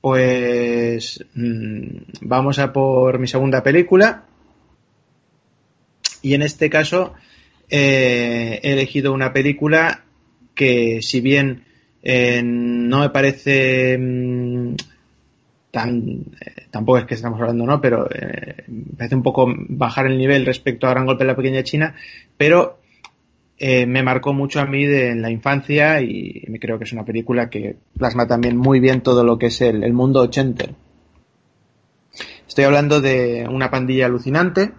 Pues 0.00 1.24
mm, 1.34 1.96
vamos 2.20 2.58
a 2.58 2.72
por 2.72 3.18
mi 3.18 3.26
segunda 3.26 3.62
película. 3.62 4.24
Y 6.20 6.34
en 6.34 6.42
este 6.42 6.68
caso 6.68 7.14
he 7.76 8.72
elegido 8.72 9.12
una 9.12 9.32
película 9.32 10.04
que 10.54 11.00
si 11.02 11.20
bien 11.20 11.64
no 12.04 13.00
me 13.00 13.10
parece 13.10 13.96
mm, 13.98 14.74
tan 15.70 16.24
tampoco 16.70 16.98
es 16.98 17.04
que 17.06 17.14
estamos 17.14 17.40
hablando 17.40 17.64
no 17.66 17.80
pero 17.80 18.08
me 18.68 18.96
parece 18.96 19.16
un 19.16 19.22
poco 19.22 19.52
bajar 19.68 20.06
el 20.06 20.18
nivel 20.18 20.46
respecto 20.46 20.86
a 20.86 20.90
Gran 20.90 21.06
Golpe 21.06 21.24
de 21.24 21.28
la 21.28 21.36
Pequeña 21.36 21.62
China 21.62 21.94
pero 22.36 22.78
eh, 23.56 23.86
me 23.86 24.02
marcó 24.02 24.32
mucho 24.32 24.60
a 24.60 24.66
mí 24.66 24.84
de, 24.84 25.10
en 25.10 25.22
la 25.22 25.30
infancia 25.30 26.00
y 26.00 26.44
me 26.48 26.58
creo 26.58 26.76
que 26.78 26.84
es 26.84 26.92
una 26.92 27.04
película 27.04 27.48
que 27.50 27.76
plasma 27.96 28.26
también 28.26 28.56
muy 28.56 28.80
bien 28.80 29.00
todo 29.00 29.22
lo 29.22 29.38
que 29.38 29.46
es 29.46 29.60
el, 29.60 29.92
mundo 29.92 30.20
ochenta. 30.20 30.64
Estoy 32.48 32.64
hablando 32.64 33.00
de 33.00 33.46
una 33.48 33.70
pandilla 33.70 34.06
alucinante, 34.06 34.72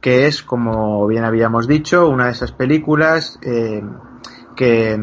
que 0.00 0.26
es, 0.26 0.42
como 0.42 1.06
bien 1.06 1.24
habíamos 1.24 1.68
dicho, 1.68 2.08
una 2.08 2.26
de 2.26 2.32
esas 2.32 2.52
películas 2.52 3.38
eh, 3.42 3.82
que, 4.56 4.98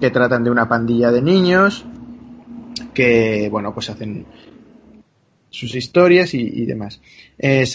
que, 0.00 0.10
tratan 0.10 0.44
de 0.44 0.50
una 0.50 0.68
pandilla 0.68 1.10
de 1.10 1.22
niños 1.22 1.84
que, 2.94 3.48
bueno, 3.50 3.74
pues 3.74 3.90
hacen 3.90 4.26
sus 5.50 5.74
historias 5.74 6.32
y, 6.34 6.64
demás. 6.64 7.00
Eh, 7.38 7.66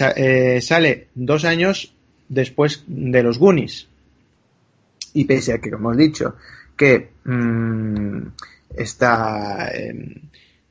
sale 0.62 1.08
dos 1.14 1.46
años 1.46 1.94
después 2.30 2.84
de 2.88 3.22
los 3.22 3.38
Goonies, 3.38 3.88
y 5.14 5.26
pese 5.26 5.54
a 5.54 5.60
que, 5.60 5.70
como 5.70 5.92
hemos 5.92 5.98
dicho, 5.98 6.36
que 6.76 7.10
mmm, 7.26 8.28
esta, 8.76 9.72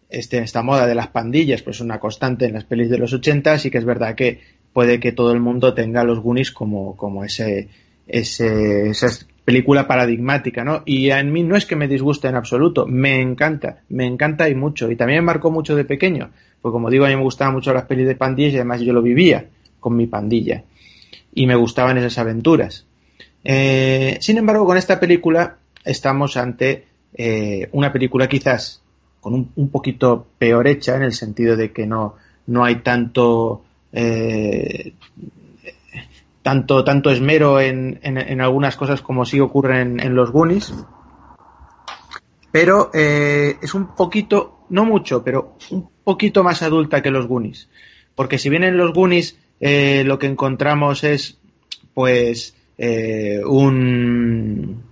este, 0.08 0.38
esta 0.38 0.62
moda 0.62 0.86
de 0.86 0.94
las 0.94 1.08
pandillas 1.08 1.62
pues 1.62 1.76
es 1.76 1.82
una 1.82 2.00
constante 2.00 2.46
en 2.46 2.54
las 2.54 2.64
pelis 2.64 2.90
de 2.90 2.98
los 2.98 3.12
80, 3.12 3.58
sí 3.58 3.70
que 3.70 3.78
es 3.78 3.84
verdad 3.84 4.14
que 4.14 4.40
puede 4.74 5.00
que 5.00 5.12
todo 5.12 5.32
el 5.32 5.40
mundo 5.40 5.72
tenga 5.72 6.04
los 6.04 6.20
Goonies 6.20 6.50
como, 6.50 6.96
como 6.96 7.24
ese, 7.24 7.68
ese, 8.06 8.90
esa 8.90 9.08
película 9.46 9.86
paradigmática, 9.86 10.64
¿no? 10.64 10.82
Y 10.84 11.10
a 11.10 11.22
mí 11.22 11.42
no 11.42 11.56
es 11.56 11.64
que 11.64 11.76
me 11.76 11.88
disguste 11.88 12.28
en 12.28 12.34
absoluto, 12.34 12.84
me 12.86 13.20
encanta, 13.20 13.82
me 13.88 14.04
encanta 14.04 14.50
y 14.50 14.54
mucho. 14.54 14.90
Y 14.90 14.96
también 14.96 15.20
me 15.20 15.26
marcó 15.26 15.50
mucho 15.50 15.76
de 15.76 15.84
pequeño, 15.84 16.30
porque 16.60 16.74
como 16.74 16.90
digo, 16.90 17.06
a 17.06 17.08
mí 17.08 17.16
me 17.16 17.22
gustaban 17.22 17.54
mucho 17.54 17.72
las 17.72 17.84
pelis 17.84 18.06
de 18.06 18.16
pandillas 18.16 18.52
y 18.52 18.56
además 18.56 18.82
yo 18.82 18.92
lo 18.92 19.00
vivía 19.00 19.46
con 19.80 19.96
mi 19.96 20.06
pandilla. 20.06 20.64
Y 21.32 21.46
me 21.46 21.56
gustaban 21.56 21.96
esas 21.96 22.18
aventuras. 22.18 22.86
Eh, 23.44 24.18
sin 24.20 24.38
embargo, 24.38 24.66
con 24.66 24.76
esta 24.76 24.98
película 24.98 25.58
estamos 25.84 26.36
ante 26.36 26.86
eh, 27.12 27.68
una 27.72 27.92
película 27.92 28.28
quizás 28.28 28.82
con 29.20 29.52
un, 29.54 29.68
poquito 29.70 30.26
peor 30.38 30.66
hecha 30.66 30.96
en 30.96 31.02
el 31.02 31.12
sentido 31.12 31.56
de 31.56 31.72
que 31.72 31.86
no, 31.86 32.16
no 32.46 32.64
hay 32.64 32.76
tanto, 32.76 33.64
eh, 33.94 34.92
tanto, 36.42 36.84
tanto 36.84 37.10
esmero 37.10 37.60
en, 37.60 38.00
en, 38.02 38.40
algunas 38.40 38.76
cosas 38.76 39.00
como 39.00 39.24
sí 39.24 39.40
ocurre 39.40 39.80
en, 39.80 40.14
los 40.14 40.30
Goonies. 40.30 40.74
Pero 42.52 42.90
es 42.92 43.74
un 43.74 43.94
poquito, 43.96 44.66
no 44.68 44.84
mucho, 44.84 45.24
pero 45.24 45.56
un 45.70 45.88
poquito 46.04 46.44
más 46.44 46.62
adulta 46.62 47.02
que 47.02 47.10
los 47.10 47.26
Goonies. 47.26 47.68
Porque 48.14 48.38
si 48.38 48.50
bien 48.50 48.62
en 48.62 48.76
los 48.76 48.92
Goonies 48.92 49.38
lo 49.58 50.18
que 50.18 50.26
encontramos 50.26 51.02
es, 51.02 51.40
pues, 51.94 52.54
eh, 52.76 53.40
un 53.44 54.82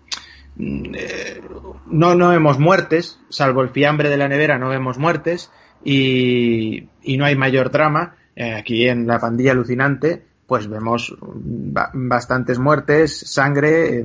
eh, 0.59 1.41
no, 1.87 2.15
no 2.15 2.29
vemos 2.29 2.59
muertes, 2.59 3.19
salvo 3.29 3.63
el 3.63 3.71
fiambre 3.71 4.09
de 4.09 4.17
la 4.17 4.29
nevera, 4.29 4.59
no 4.59 4.69
vemos 4.69 4.99
muertes 4.99 5.51
y, 5.85 6.89
no 7.05 7.25
hay 7.25 7.37
mayor 7.37 7.71
drama. 7.71 8.17
Eh, 8.35 8.55
aquí 8.55 8.89
en 8.89 9.07
la 9.07 9.19
pandilla 9.19 9.53
alucinante, 9.53 10.23
pues 10.47 10.69
vemos 10.69 11.15
bastantes 11.21 12.59
muertes, 12.59 13.19
sangre, 13.19 14.05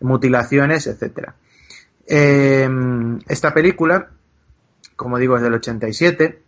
mutilaciones, 0.00 0.86
etcétera. 0.86 1.34
esta 2.06 3.54
película, 3.54 4.10
como 4.96 5.18
digo, 5.18 5.36
es 5.36 5.42
del 5.42 5.54
87. 5.54 6.42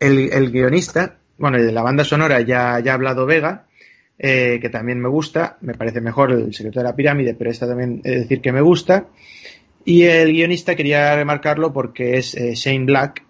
El, 0.00 0.32
el 0.32 0.50
guionista, 0.50 1.16
bueno, 1.38 1.58
de 1.58 1.72
la 1.72 1.82
banda 1.82 2.04
sonora 2.04 2.40
ya, 2.40 2.78
ya 2.80 2.92
ha 2.92 2.94
hablado 2.94 3.26
Vega, 3.26 3.66
eh, 4.18 4.58
que 4.60 4.68
también 4.68 5.00
me 5.00 5.08
gusta, 5.08 5.58
me 5.60 5.74
parece 5.74 6.00
mejor 6.00 6.30
el 6.30 6.54
secreto 6.54 6.80
de 6.80 6.84
la 6.84 6.94
pirámide, 6.94 7.34
pero 7.34 7.50
esta 7.50 7.66
también 7.66 8.00
es 8.04 8.22
decir 8.22 8.40
que 8.40 8.52
me 8.52 8.60
gusta. 8.60 9.08
Y 9.84 10.04
el 10.04 10.32
guionista 10.32 10.76
quería 10.76 11.14
remarcarlo 11.16 11.72
porque 11.72 12.16
es 12.16 12.34
eh, 12.34 12.54
Shane 12.54 12.86
Black, 12.86 13.24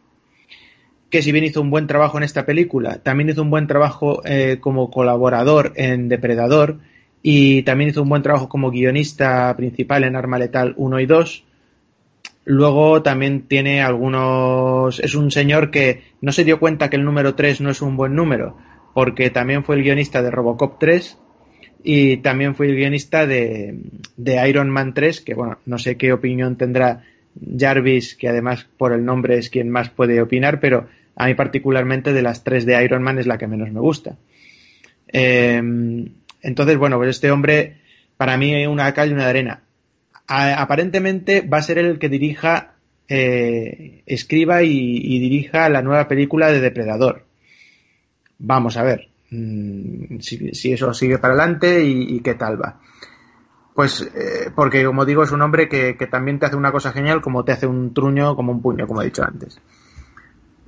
que 1.14 1.22
si 1.22 1.30
bien 1.30 1.44
hizo 1.44 1.60
un 1.60 1.70
buen 1.70 1.86
trabajo 1.86 2.18
en 2.18 2.24
esta 2.24 2.44
película, 2.44 2.98
también 2.98 3.28
hizo 3.28 3.40
un 3.40 3.48
buen 3.48 3.68
trabajo 3.68 4.20
eh, 4.24 4.58
como 4.60 4.90
colaborador 4.90 5.72
en 5.76 6.08
Depredador 6.08 6.80
y 7.22 7.62
también 7.62 7.90
hizo 7.90 8.02
un 8.02 8.08
buen 8.08 8.22
trabajo 8.22 8.48
como 8.48 8.72
guionista 8.72 9.54
principal 9.56 10.02
en 10.02 10.16
Arma 10.16 10.40
Letal 10.40 10.74
1 10.76 10.98
y 10.98 11.06
2. 11.06 11.44
Luego 12.46 13.02
también 13.02 13.42
tiene 13.42 13.80
algunos... 13.80 14.98
Es 14.98 15.14
un 15.14 15.30
señor 15.30 15.70
que 15.70 16.02
no 16.20 16.32
se 16.32 16.42
dio 16.42 16.58
cuenta 16.58 16.90
que 16.90 16.96
el 16.96 17.04
número 17.04 17.36
3 17.36 17.60
no 17.60 17.70
es 17.70 17.80
un 17.80 17.96
buen 17.96 18.16
número 18.16 18.56
porque 18.92 19.30
también 19.30 19.62
fue 19.62 19.76
el 19.76 19.84
guionista 19.84 20.20
de 20.20 20.32
Robocop 20.32 20.80
3 20.80 21.16
y 21.84 22.16
también 22.16 22.56
fue 22.56 22.66
el 22.66 22.74
guionista 22.74 23.24
de, 23.24 23.78
Iron 24.48 24.68
Man 24.68 24.94
3, 24.94 25.20
que 25.20 25.34
bueno, 25.34 25.58
no 25.64 25.78
sé 25.78 25.96
qué 25.96 26.12
opinión 26.12 26.56
tendrá 26.56 27.04
Jarvis, 27.56 28.16
que 28.16 28.28
además 28.28 28.66
por 28.76 28.92
el 28.92 29.04
nombre 29.04 29.38
es 29.38 29.48
quien 29.48 29.70
más 29.70 29.90
puede 29.90 30.20
opinar, 30.20 30.58
pero 30.58 30.88
a 31.16 31.26
mí 31.26 31.34
particularmente 31.34 32.12
de 32.12 32.22
las 32.22 32.44
tres 32.44 32.66
de 32.66 32.82
Iron 32.84 33.02
Man 33.02 33.18
es 33.18 33.26
la 33.26 33.38
que 33.38 33.46
menos 33.46 33.70
me 33.70 33.80
gusta. 33.80 34.16
Em, 35.08 36.06
entonces, 36.42 36.76
bueno, 36.76 36.96
pues 36.96 37.10
este 37.10 37.30
hombre 37.30 37.78
para 38.16 38.36
mí 38.36 38.66
una 38.66 38.92
calle 38.94 39.12
y 39.12 39.14
una 39.14 39.28
arena. 39.28 39.62
aparentemente 40.26 41.42
va 41.42 41.58
a 41.58 41.62
ser 41.62 41.78
el 41.78 41.98
que 41.98 42.08
dirija, 42.08 42.74
eh, 43.08 44.02
escriba 44.06 44.62
y 44.62 45.18
dirija 45.18 45.68
la 45.68 45.82
nueva 45.82 46.08
película 46.08 46.50
de 46.50 46.60
Depredador 46.60 47.24
vamos 48.38 48.76
a 48.76 48.82
ver 48.82 49.08
mm, 49.30 50.18
si, 50.20 50.72
eso 50.72 50.92
sigue 50.94 51.18
para 51.18 51.34
adelante 51.34 51.84
y, 51.84 52.20
qué 52.20 52.34
tal 52.34 52.60
va. 52.60 52.80
Pues 53.74 54.02
eh, 54.02 54.50
porque, 54.54 54.84
como 54.84 55.04
digo, 55.04 55.24
es 55.24 55.32
un 55.32 55.42
hombre 55.42 55.68
que, 55.68 55.94
también 56.10 56.38
te 56.38 56.46
hace 56.46 56.56
una 56.56 56.72
cosa 56.72 56.92
genial 56.92 57.20
como 57.20 57.44
te 57.44 57.52
hace 57.52 57.66
un 57.66 57.92
truño, 57.92 58.36
como 58.36 58.52
un 58.52 58.62
puño, 58.62 58.86
como 58.86 59.02
he 59.02 59.06
dicho 59.06 59.24
antes. 59.24 59.60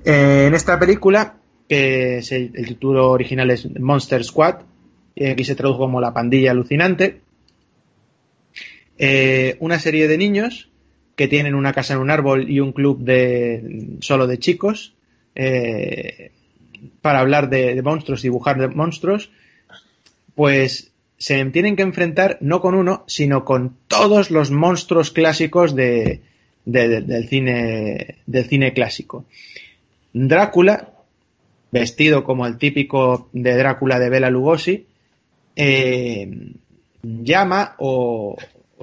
Eh, 0.05 0.45
en 0.47 0.53
esta 0.53 0.79
película, 0.79 1.37
que 1.67 2.19
el, 2.19 2.65
título 2.67 3.11
original 3.11 3.51
es 3.51 3.67
Monster 3.79 4.23
Squad, 4.23 4.61
y 5.15 5.25
aquí 5.25 5.43
se 5.43 5.55
tradujo 5.55 5.79
como 5.79 6.01
La 6.01 6.13
pandilla 6.13 6.51
alucinante, 6.51 7.21
eh, 8.97 9.57
una 9.59 9.79
serie 9.79 10.07
de 10.07 10.17
niños 10.17 10.69
que 11.15 11.27
tienen 11.27 11.55
una 11.55 11.73
casa 11.73 11.93
en 11.93 11.99
un 11.99 12.11
árbol 12.11 12.49
y 12.49 12.59
un 12.59 12.71
club 12.71 12.99
de 12.99 13.97
solo 14.01 14.27
de 14.27 14.39
chicos, 14.39 14.93
para 17.01 17.19
hablar 17.19 17.49
de, 17.49 17.81
monstruos, 17.81 18.21
dibujar 18.21 18.59
de 18.59 18.67
monstruos, 18.67 19.31
pues 20.35 20.91
se 21.17 21.43
tienen 21.45 21.75
que 21.75 21.83
enfrentar 21.83 22.37
no 22.41 22.61
con 22.61 22.75
uno, 22.75 23.03
sino 23.07 23.43
con 23.43 23.75
todos 23.87 24.29
los 24.29 24.51
monstruos 24.51 25.11
clásicos 25.11 25.75
de, 25.75 26.21
del, 26.65 27.27
cine, 27.27 28.17
del 28.25 28.45
cine 28.45 28.73
clásico. 28.73 29.25
Drácula, 30.13 30.93
vestido 31.71 32.23
como 32.23 32.45
el 32.47 32.57
típico 32.57 33.29
de 33.33 33.55
Drácula 33.55 33.99
de 33.99 34.09
Bela 34.09 34.29
Lugosi, 34.29 34.87
eh, 35.55 36.53
llama 37.03 37.75
o, 37.79 38.37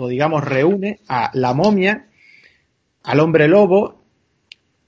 digamos 0.09 0.45
reúne 0.45 1.01
a 1.09 1.31
la 1.35 1.55
momia, 1.55 2.07
al 3.03 3.21
hombre 3.21 3.49
lobo, 3.49 4.03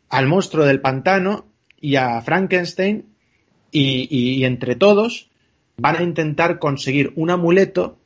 al 0.08 0.26
monstruo 0.26 0.64
del 0.64 0.80
pantano 0.80 1.46
y 1.80 1.96
a 1.96 2.20
Frankenstein 2.22 3.06
y, 3.70 4.44
entre 4.44 4.74
todos 4.74 5.28
van 5.76 5.96
a 5.96 6.02
intentar 6.02 6.58
conseguir 6.58 7.12
un 7.16 7.30
amuleto 7.30 7.98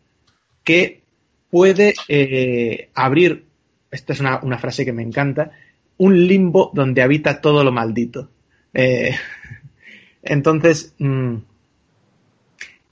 que 0.64 1.02
puede 1.50 1.94
eh, 2.08 2.90
abrir, 2.94 3.44
esta 3.90 4.12
es 4.12 4.20
una, 4.20 4.58
frase 4.58 4.84
que 4.84 4.92
me 4.92 5.02
encanta, 5.02 5.52
un 6.00 6.26
limbo 6.26 6.70
donde 6.72 7.02
habita 7.02 7.42
todo 7.42 7.62
lo 7.62 7.72
maldito. 7.72 8.30
Eh, 8.72 9.14
entonces, 10.22 10.94
mm, 10.98 11.36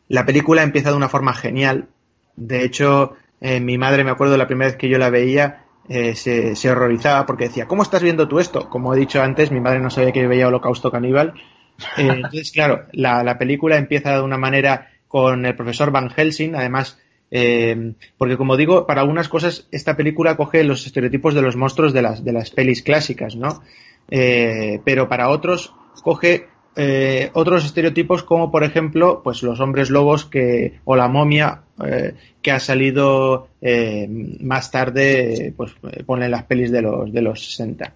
la 0.08 0.26
película 0.26 0.62
empieza 0.62 0.90
de 0.90 0.96
una 0.96 1.08
forma 1.08 1.32
genial. 1.32 1.88
De 2.36 2.64
hecho, 2.64 3.16
eh, 3.40 3.60
mi 3.60 3.78
madre, 3.78 4.04
me 4.04 4.10
acuerdo 4.10 4.36
la 4.36 4.46
primera 4.46 4.68
vez 4.68 4.76
que 4.76 4.90
yo 4.90 4.98
la 4.98 5.08
veía, 5.08 5.64
eh, 5.88 6.14
se, 6.14 6.70
horrorizaba 6.70 7.24
porque 7.24 7.44
decía, 7.44 7.66
¿cómo 7.66 7.82
estás 7.82 8.02
viendo 8.02 8.28
tú 8.28 8.40
esto? 8.40 8.68
Como 8.68 8.92
he 8.92 8.98
dicho 8.98 9.22
antes, 9.22 9.50
mi 9.50 9.60
madre 9.60 9.80
no 9.80 9.88
sabía 9.88 10.12
que 10.12 10.26
veía 10.26 10.48
Holocausto 10.48 10.90
Caníbal. 10.90 11.32
Entonces, 11.96 12.52
claro, 12.52 12.88
la, 12.92 13.38
película 13.38 13.78
empieza 13.78 14.12
de 14.12 14.22
una 14.22 14.36
manera 14.36 14.90
con 15.08 15.46
el 15.46 15.56
profesor 15.56 15.90
Van 15.90 16.10
Helsing, 16.10 16.56
además, 16.56 17.00
eh, 17.30 17.94
porque 18.16 18.36
como 18.36 18.56
digo, 18.56 18.86
para 18.86 19.02
algunas 19.02 19.28
cosas 19.28 19.68
esta 19.70 19.96
película 19.96 20.36
coge 20.36 20.64
los 20.64 20.86
estereotipos 20.86 21.34
de 21.34 21.42
los 21.42 21.56
monstruos 21.56 21.92
de 21.92 22.02
las, 22.02 22.24
de 22.24 22.32
las 22.32 22.50
pelis 22.50 22.82
clásicas, 22.82 23.36
¿no? 23.36 23.62
pero 24.08 25.06
para 25.06 25.28
otros 25.28 25.74
coge 26.02 26.46
eh, 26.80 27.30
otros 27.32 27.64
estereotipos 27.64 28.22
como 28.22 28.52
por 28.52 28.62
ejemplo 28.62 29.20
pues 29.24 29.42
los 29.42 29.58
hombres 29.58 29.90
lobos 29.90 30.24
que 30.24 30.78
o 30.84 30.94
la 30.94 31.08
momia 31.08 31.62
eh, 31.84 32.14
que 32.40 32.52
ha 32.52 32.60
salido 32.60 33.48
eh, 33.60 34.06
más 34.08 34.70
tarde 34.70 35.52
pues 35.56 35.74
ponen 36.06 36.30
las 36.30 36.44
pelis 36.44 36.70
de 36.70 36.82
los 36.82 37.12
de 37.12 37.20
los 37.20 37.44
60 37.44 37.94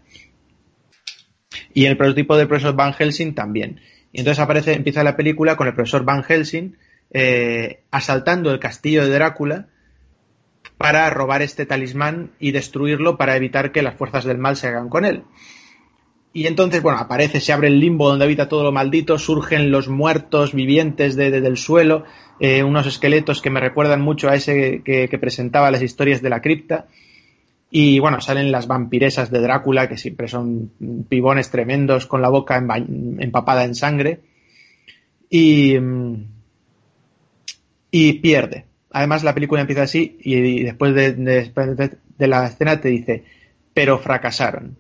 y 1.75 1.85
el 1.85 1.97
prototipo 1.97 2.37
del 2.37 2.49
profesor 2.49 2.75
Van 2.75 2.93
Helsing 2.93 3.35
también 3.35 3.79
y 4.11 4.19
entonces 4.19 4.43
aparece 4.43 4.73
empieza 4.73 5.05
la 5.05 5.17
película 5.17 5.57
con 5.57 5.69
el 5.69 5.75
profesor 5.75 6.05
Van 6.05 6.25
Helsing 6.25 6.77
asaltando 7.91 8.51
el 8.51 8.59
castillo 8.59 9.05
de 9.05 9.11
Drácula 9.11 9.69
para 10.79 11.09
robar 11.11 11.43
este 11.43 11.67
talismán 11.67 12.33
y 12.41 12.51
destruirlo 12.51 13.17
para 13.17 13.37
evitar 13.37 13.71
que 13.71 13.83
las 13.83 13.95
fuerzas 13.95 14.25
del 14.25 14.39
mal 14.39 14.57
se 14.57 14.69
hagan 14.69 14.89
con 14.89 15.05
él. 15.05 15.23
Y 16.35 16.47
entonces, 16.47 16.83
bueno, 16.83 16.99
aparece, 16.99 17.41
se 17.41 17.53
abre 17.53 17.69
el 17.69 17.79
limbo 17.79 18.09
donde 18.09 18.25
habita 18.25 18.49
todo 18.49 18.65
lo 18.65 18.73
maldito, 18.73 19.19
surgen 19.19 19.71
los 19.71 19.89
muertos 19.89 20.55
vivientes 20.55 21.15
de, 21.15 21.31
del 21.31 21.59
suelo, 21.59 22.05
eh, 22.41 22.63
unos 22.63 22.87
esqueletos 22.87 23.43
que 23.43 23.51
me 23.51 23.61
recuerdan 23.61 24.01
mucho 24.01 24.31
a 24.31 24.35
ese 24.35 24.83
que, 24.83 25.19
presentaba 25.21 25.71
las 25.71 25.83
historias 25.83 26.23
de 26.23 26.31
la 26.31 26.41
cripta. 26.41 26.87
Y 27.71 27.99
bueno, 28.01 28.21
salen 28.21 28.51
las 28.51 28.67
vampiresas 28.67 29.31
de 29.31 29.41
Drácula, 29.41 29.89
que 29.89 29.99
siempre 29.99 30.27
son 30.27 30.73
pibones 31.09 31.51
tremendos 31.51 32.07
con 32.07 32.23
la 32.23 32.29
boca 32.29 32.57
empapada 32.57 33.65
en 33.65 33.75
sangre. 33.75 34.21
Y, 35.29 35.77
y 37.93 38.15
pierde. 38.15 38.65
Además, 38.91 39.23
la 39.23 39.35
película 39.35 39.61
empieza 39.61 39.83
así 39.83 40.17
y, 40.21 40.65
después 40.65 40.95
de, 40.95 41.97
la 42.19 42.47
escena 42.47 42.81
te 42.81 42.89
dice, 42.89 43.23
pero 43.73 43.99
fracasaron. 43.99 44.77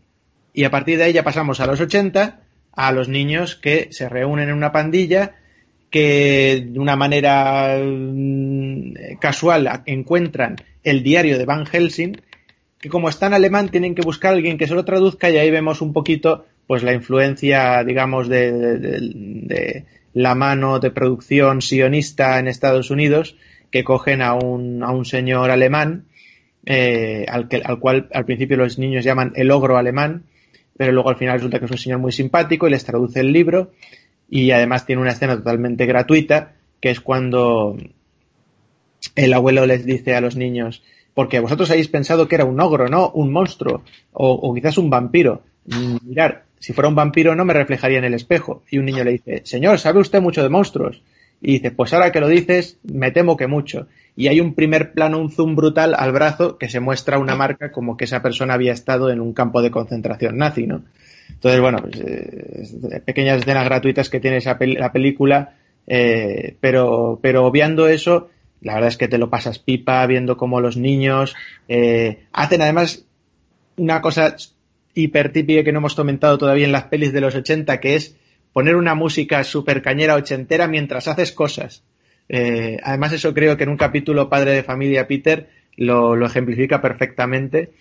Y 0.52 0.64
a 0.64 0.70
partir 0.70 0.98
de 0.98 1.04
ahí 1.04 1.12
ya 1.12 1.22
pasamos 1.22 1.60
a 1.60 1.66
los 1.66 1.80
80, 1.80 2.40
a 2.72 2.92
los 2.92 3.08
niños 3.08 3.54
que 3.54 3.88
se 3.92 4.08
reúnen 4.08 4.48
en 4.48 4.54
una 4.54 4.72
pandilla, 4.72 5.36
que 5.90 6.66
de 6.68 6.78
una 6.78 6.96
manera 6.96 7.78
mm, 7.78 9.18
casual 9.20 9.82
encuentran 9.86 10.56
el 10.82 11.02
diario 11.02 11.38
de 11.38 11.44
Van 11.44 11.66
Helsing, 11.66 12.20
que 12.80 12.88
como 12.88 13.08
está 13.08 13.26
en 13.26 13.34
alemán 13.34 13.68
tienen 13.68 13.94
que 13.94 14.02
buscar 14.02 14.32
a 14.32 14.36
alguien 14.36 14.58
que 14.58 14.66
se 14.66 14.74
lo 14.74 14.84
traduzca 14.84 15.30
y 15.30 15.36
ahí 15.36 15.50
vemos 15.50 15.80
un 15.82 15.92
poquito 15.92 16.46
pues 16.66 16.82
la 16.82 16.94
influencia, 16.94 17.84
digamos, 17.84 18.28
de 18.28 19.84
la 20.14 20.34
mano 20.34 20.78
de 20.78 20.90
producción 20.90 21.62
sionista 21.62 22.38
en 22.38 22.48
Estados 22.48 22.90
Unidos 22.90 23.36
que 23.70 23.84
cogen 23.84 24.22
a 24.22 24.34
un, 24.34 24.82
a 24.82 24.90
un 24.90 25.04
señor 25.04 25.50
alemán, 25.50 26.04
eh, 26.66 27.24
al, 27.28 27.48
que, 27.48 27.62
al 27.64 27.78
cual 27.78 28.08
al 28.12 28.24
principio 28.24 28.56
los 28.56 28.78
niños 28.78 29.04
llaman 29.04 29.32
el 29.34 29.50
ogro 29.50 29.78
alemán, 29.78 30.24
pero 30.76 30.92
luego 30.92 31.10
al 31.10 31.16
final 31.16 31.34
resulta 31.34 31.58
que 31.58 31.64
es 31.64 31.70
un 31.70 31.78
señor 31.78 31.98
muy 31.98 32.12
simpático 32.12 32.68
y 32.68 32.70
les 32.70 32.84
traduce 32.84 33.20
el 33.20 33.32
libro 33.32 33.72
y 34.28 34.50
además 34.50 34.86
tiene 34.86 35.02
una 35.02 35.12
escena 35.12 35.36
totalmente 35.36 35.86
gratuita, 35.86 36.54
que 36.80 36.90
es 36.90 37.00
cuando 37.00 37.76
el 39.16 39.32
abuelo 39.32 39.66
les 39.66 39.84
dice 39.84 40.14
a 40.14 40.20
los 40.20 40.36
niños, 40.36 40.82
porque 41.14 41.40
vosotros 41.40 41.70
habéis 41.70 41.88
pensado 41.88 42.28
que 42.28 42.36
era 42.36 42.44
un 42.44 42.60
ogro, 42.60 42.88
¿no? 42.88 43.10
Un 43.10 43.32
monstruo, 43.32 43.82
o, 44.12 44.32
o 44.32 44.54
quizás 44.54 44.78
un 44.78 44.90
vampiro. 44.90 45.42
Mirar, 46.04 46.44
si 46.62 46.72
fuera 46.72 46.88
un 46.88 46.94
vampiro 46.94 47.34
no 47.34 47.44
me 47.44 47.52
reflejaría 47.52 47.98
en 47.98 48.04
el 48.04 48.14
espejo. 48.14 48.62
Y 48.70 48.78
un 48.78 48.86
niño 48.86 49.04
le 49.04 49.12
dice, 49.12 49.42
señor, 49.44 49.78
¿sabe 49.78 50.00
usted 50.00 50.22
mucho 50.22 50.42
de 50.42 50.48
monstruos? 50.48 51.02
y 51.42 51.54
dices, 51.54 51.72
pues 51.76 51.92
ahora 51.92 52.12
que 52.12 52.20
lo 52.20 52.28
dices, 52.28 52.78
me 52.84 53.10
temo 53.10 53.36
que 53.36 53.48
mucho. 53.48 53.88
Y 54.14 54.28
hay 54.28 54.40
un 54.40 54.54
primer 54.54 54.92
plano, 54.92 55.18
un 55.18 55.30
zoom 55.30 55.56
brutal 55.56 55.94
al 55.98 56.12
brazo 56.12 56.56
que 56.56 56.68
se 56.68 56.78
muestra 56.78 57.18
una 57.18 57.34
marca 57.34 57.72
como 57.72 57.96
que 57.96 58.04
esa 58.04 58.22
persona 58.22 58.54
había 58.54 58.72
estado 58.72 59.10
en 59.10 59.20
un 59.20 59.32
campo 59.32 59.60
de 59.60 59.72
concentración 59.72 60.38
nazi, 60.38 60.68
¿no? 60.68 60.84
Entonces, 61.30 61.60
bueno, 61.60 61.78
pues, 61.82 62.00
eh, 62.00 63.00
pequeñas 63.04 63.38
escenas 63.38 63.64
gratuitas 63.64 64.08
que 64.08 64.20
tiene 64.20 64.36
esa 64.36 64.56
la 64.60 64.92
película, 64.92 65.54
eh, 65.88 66.56
pero, 66.60 67.18
pero 67.20 67.44
obviando 67.44 67.88
eso, 67.88 68.30
la 68.60 68.74
verdad 68.74 68.90
es 68.90 68.96
que 68.96 69.08
te 69.08 69.18
lo 69.18 69.28
pasas 69.28 69.58
pipa 69.58 70.06
viendo 70.06 70.36
cómo 70.36 70.60
los 70.60 70.76
niños 70.76 71.34
eh, 71.66 72.26
hacen 72.32 72.62
además 72.62 73.04
una 73.76 74.00
cosa 74.00 74.36
hiper 74.94 75.32
típica 75.32 75.64
que 75.64 75.72
no 75.72 75.78
hemos 75.78 75.94
comentado 75.94 76.38
todavía 76.38 76.66
en 76.66 76.72
las 76.72 76.84
pelis 76.84 77.12
de 77.12 77.20
los 77.20 77.34
80, 77.34 77.80
que 77.80 77.94
es 77.94 78.16
poner 78.52 78.76
una 78.76 78.94
música 78.94 79.42
super 79.44 79.82
cañera 79.82 80.14
ochentera 80.14 80.68
mientras 80.68 81.08
haces 81.08 81.32
cosas. 81.32 81.82
Eh, 82.28 82.78
además, 82.82 83.12
eso 83.12 83.34
creo 83.34 83.56
que 83.56 83.64
en 83.64 83.70
un 83.70 83.76
capítulo 83.76 84.28
Padre 84.28 84.52
de 84.52 84.62
Familia 84.62 85.06
Peter 85.06 85.48
lo, 85.76 86.24
ejemplifica 86.24 86.80
perfectamente. 86.80 87.72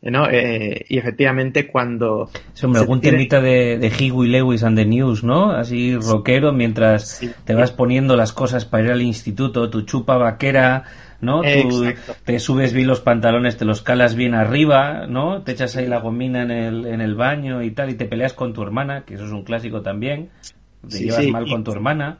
¿no? 0.00 0.28
Eh, 0.30 0.84
y 0.88 0.98
efectivamente 0.98 1.66
cuando... 1.66 2.30
Un 2.62 2.76
algún 2.76 3.00
de, 3.00 3.78
de 3.78 4.10
Huey 4.12 4.30
Lewis 4.30 4.62
and 4.62 4.78
the 4.78 4.84
News, 4.84 5.24
¿no? 5.24 5.50
Así 5.50 5.96
rockero 5.96 6.52
mientras 6.52 7.20
te 7.44 7.54
vas 7.54 7.72
poniendo 7.72 8.16
las 8.16 8.32
cosas 8.32 8.64
para 8.64 8.84
ir 8.84 8.90
al 8.92 9.02
instituto, 9.02 9.70
tu 9.70 9.82
chupa 9.82 10.16
vaquera, 10.16 10.84
¿no? 11.20 11.42
Tú 11.42 11.84
te 12.24 12.38
subes 12.38 12.72
bien 12.72 12.86
los 12.86 13.00
pantalones, 13.00 13.56
te 13.56 13.64
los 13.64 13.82
calas 13.82 14.14
bien 14.14 14.34
arriba, 14.34 15.06
¿no? 15.06 15.42
Te 15.42 15.52
echas 15.52 15.76
ahí 15.76 15.86
la 15.86 16.00
gomina 16.00 16.42
en 16.42 16.50
el, 16.50 16.86
en 16.86 17.00
el 17.00 17.14
baño 17.14 17.62
y 17.62 17.70
tal, 17.72 17.90
y 17.90 17.94
te 17.94 18.04
peleas 18.04 18.34
con 18.34 18.52
tu 18.52 18.62
hermana, 18.62 19.04
que 19.04 19.14
eso 19.14 19.24
es 19.24 19.32
un 19.32 19.44
clásico 19.44 19.82
también. 19.82 20.30
Te 20.88 20.98
llevas 21.00 21.26
mal 21.28 21.48
con 21.48 21.64
tu 21.64 21.72
hermana. 21.72 22.18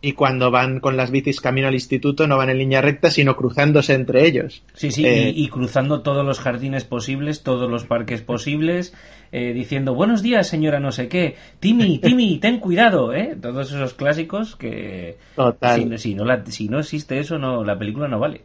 Y 0.00 0.12
cuando 0.12 0.52
van 0.52 0.78
con 0.78 0.96
las 0.96 1.10
bicis 1.10 1.40
camino 1.40 1.66
al 1.66 1.74
instituto 1.74 2.28
no 2.28 2.36
van 2.36 2.50
en 2.50 2.58
línea 2.58 2.80
recta, 2.80 3.10
sino 3.10 3.34
cruzándose 3.34 3.94
entre 3.94 4.26
ellos. 4.26 4.62
Sí, 4.74 4.92
sí, 4.92 5.02
y, 5.02 5.06
eh, 5.06 5.32
y, 5.34 5.48
cruzando 5.48 6.02
todos 6.02 6.24
los 6.24 6.38
jardines 6.38 6.84
posibles, 6.84 7.42
todos 7.42 7.68
los 7.68 7.84
parques 7.84 8.22
posibles, 8.22 8.94
eh, 9.32 9.52
diciendo 9.52 9.94
buenos 9.94 10.22
días 10.22 10.46
señora 10.46 10.78
no 10.78 10.92
sé 10.92 11.08
qué, 11.08 11.34
Timmy, 11.58 11.98
Timmy, 12.02 12.38
ten 12.38 12.60
cuidado, 12.60 13.12
¿eh? 13.12 13.36
Todos 13.40 13.72
esos 13.72 13.94
clásicos 13.94 14.54
que 14.54 15.18
Total. 15.34 15.98
Si, 15.98 16.14
no, 16.14 16.24
la, 16.24 16.44
si 16.46 16.68
no 16.68 16.78
existe 16.78 17.18
eso, 17.18 17.38
no 17.38 17.64
la 17.64 17.76
película 17.76 18.06
no 18.06 18.20
vale. 18.20 18.42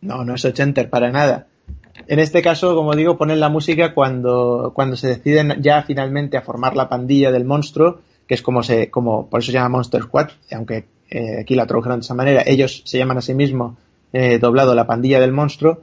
No, 0.00 0.24
no 0.24 0.34
es 0.34 0.44
ochenter 0.44 0.90
para 0.90 1.10
nada. 1.10 1.48
En 2.06 2.18
este 2.18 2.42
caso, 2.42 2.74
como 2.74 2.94
digo, 2.94 3.16
ponen 3.16 3.40
la 3.40 3.48
música 3.48 3.94
cuando, 3.94 4.72
cuando 4.74 4.96
se 4.96 5.08
deciden 5.08 5.56
ya 5.60 5.82
finalmente 5.82 6.36
a 6.36 6.42
formar 6.42 6.76
la 6.76 6.88
pandilla 6.88 7.32
del 7.32 7.44
monstruo, 7.44 8.00
que 8.26 8.34
es 8.34 8.42
como 8.42 8.62
se, 8.62 8.90
como, 8.90 9.28
por 9.28 9.40
eso 9.40 9.46
se 9.46 9.54
llama 9.54 9.70
Monster 9.70 10.02
Squad, 10.02 10.30
aunque 10.52 10.84
eh, 11.10 11.40
aquí 11.40 11.54
la 11.54 11.66
tradujeron 11.66 12.00
de 12.00 12.04
esa 12.04 12.14
manera, 12.14 12.42
ellos 12.46 12.82
se 12.84 12.98
llaman 12.98 13.18
a 13.18 13.22
sí 13.22 13.34
mismos 13.34 13.76
eh, 14.12 14.38
doblado 14.38 14.74
la 14.74 14.86
pandilla 14.86 15.20
del 15.20 15.32
monstruo, 15.32 15.82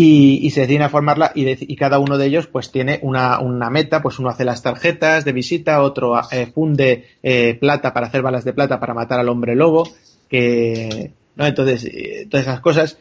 y, 0.00 0.50
se 0.50 0.60
deciden 0.60 0.82
a 0.82 0.90
formarla 0.90 1.32
y, 1.34 1.74
cada 1.74 1.98
uno 1.98 2.18
de 2.18 2.26
ellos 2.26 2.46
pues 2.46 2.70
tiene 2.70 3.00
una, 3.02 3.40
meta, 3.68 4.00
pues 4.00 4.20
uno 4.20 4.28
hace 4.28 4.44
las 4.44 4.62
tarjetas 4.62 5.24
de 5.24 5.32
visita, 5.32 5.82
otro 5.82 6.14
eh, 6.30 6.46
funde 6.46 7.06
eh, 7.20 7.56
plata 7.58 7.92
para 7.92 8.06
hacer 8.06 8.22
balas 8.22 8.44
de 8.44 8.52
plata 8.52 8.78
para 8.78 8.94
matar 8.94 9.18
al 9.18 9.28
hombre 9.28 9.56
lobo, 9.56 9.88
que, 10.28 11.10
¿no? 11.34 11.46
Entonces, 11.46 11.84
eh, 11.84 12.28
todas 12.30 12.46
esas 12.46 12.60
cosas. 12.60 12.98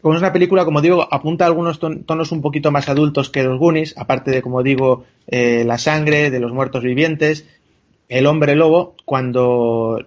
Como 0.00 0.14
es 0.14 0.20
una 0.20 0.32
película, 0.32 0.64
como 0.64 0.80
digo, 0.80 1.08
apunta 1.10 1.44
a 1.44 1.48
algunos 1.48 1.80
tonos 1.80 2.30
un 2.30 2.42
poquito 2.42 2.70
más 2.70 2.88
adultos 2.88 3.28
que 3.28 3.42
los 3.42 3.58
Goonies, 3.58 3.98
aparte 3.98 4.30
de, 4.30 4.40
como 4.40 4.62
digo, 4.62 5.04
la 5.26 5.78
sangre 5.78 6.30
de 6.30 6.38
los 6.38 6.52
muertos 6.52 6.84
vivientes, 6.84 7.44
el 8.08 8.26
hombre 8.26 8.54
lobo, 8.54 8.94
cuando 9.04 9.98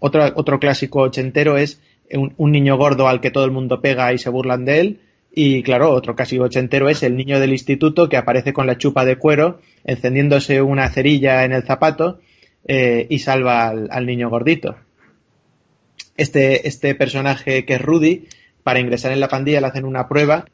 otro, 0.00 0.32
otro 0.34 0.60
clásico 0.60 1.00
ochentero 1.00 1.56
es 1.58 1.80
un, 2.12 2.52
niño 2.52 2.76
gordo 2.76 3.08
al 3.08 3.20
que 3.20 3.30
todo 3.30 3.44
el 3.44 3.50
mundo 3.50 3.80
pega 3.80 4.12
y 4.12 4.18
se 4.18 4.30
burlan 4.30 4.64
de 4.64 4.80
él, 4.80 5.00
y 5.38 5.62
claro, 5.62 5.90
otro 5.90 6.16
casi 6.16 6.38
ochentero 6.38 6.88
es 6.88 7.02
el 7.02 7.16
niño 7.16 7.38
del 7.40 7.50
instituto 7.50 8.08
que 8.08 8.16
aparece 8.16 8.52
con 8.52 8.66
la 8.66 8.78
chupa 8.78 9.04
de 9.04 9.16
cuero, 9.16 9.60
encendiéndose 9.84 10.62
una 10.62 10.88
cerilla 10.88 11.44
en 11.44 11.52
el 11.52 11.62
zapato 11.62 12.20
eh, 12.66 13.06
y 13.10 13.18
salva 13.18 13.68
al, 13.68 14.06
niño 14.06 14.30
gordito. 14.30 14.76
Este, 16.16 16.66
este 16.66 16.94
personaje 16.94 17.66
que 17.66 17.74
es 17.74 17.82
Rudy, 17.82 18.28
para 18.62 18.80
ingresar 18.80 19.12
en 19.12 19.20
la 19.20 19.28
pandilla 19.28 19.60
le 19.60 19.66
hacen 19.66 19.84
una 19.84 20.08
prueba 20.08 20.46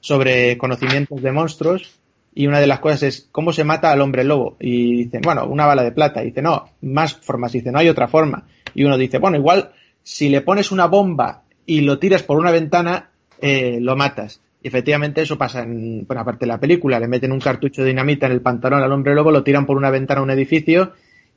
sobre 0.00 0.56
conocimientos 0.56 1.20
de 1.22 1.32
monstruos 1.32 2.00
y 2.34 2.46
una 2.46 2.60
de 2.60 2.66
las 2.66 2.80
cosas 2.80 3.02
es 3.02 3.28
cómo 3.30 3.52
se 3.52 3.64
mata 3.64 3.92
al 3.92 4.00
hombre 4.00 4.24
lobo. 4.24 4.56
Y 4.58 5.04
dicen, 5.04 5.20
bueno, 5.22 5.46
una 5.46 5.66
bala 5.66 5.82
de 5.82 5.92
plata. 5.92 6.22
Y 6.22 6.26
dice, 6.26 6.42
no, 6.42 6.70
más 6.80 7.14
formas. 7.14 7.54
Y 7.54 7.58
dice, 7.58 7.72
no 7.72 7.78
hay 7.78 7.88
otra 7.88 8.08
forma. 8.08 8.46
Y 8.74 8.84
uno 8.84 8.96
dice, 8.96 9.18
bueno, 9.18 9.36
igual 9.36 9.72
si 10.02 10.28
le 10.28 10.40
pones 10.40 10.72
una 10.72 10.86
bomba 10.86 11.42
y 11.66 11.82
lo 11.82 11.98
tiras 11.98 12.22
por 12.22 12.38
una 12.38 12.50
ventana, 12.50 13.10
eh, 13.40 13.78
lo 13.80 13.96
matas. 13.96 14.40
Y 14.62 14.68
efectivamente 14.68 15.20
eso 15.20 15.36
pasa 15.36 15.62
en, 15.62 16.06
buena 16.06 16.24
parte 16.24 16.46
de 16.46 16.48
la 16.48 16.58
película. 16.58 16.98
Le 16.98 17.08
meten 17.08 17.32
un 17.32 17.40
cartucho 17.40 17.82
de 17.82 17.88
dinamita 17.88 18.26
en 18.26 18.32
el 18.32 18.40
pantalón 18.40 18.82
al 18.82 18.92
hombre 18.92 19.14
lobo, 19.14 19.30
lo 19.30 19.44
tiran 19.44 19.66
por 19.66 19.76
una 19.76 19.90
ventana 19.90 20.20
a 20.20 20.24
un 20.24 20.30
edificio 20.30 20.92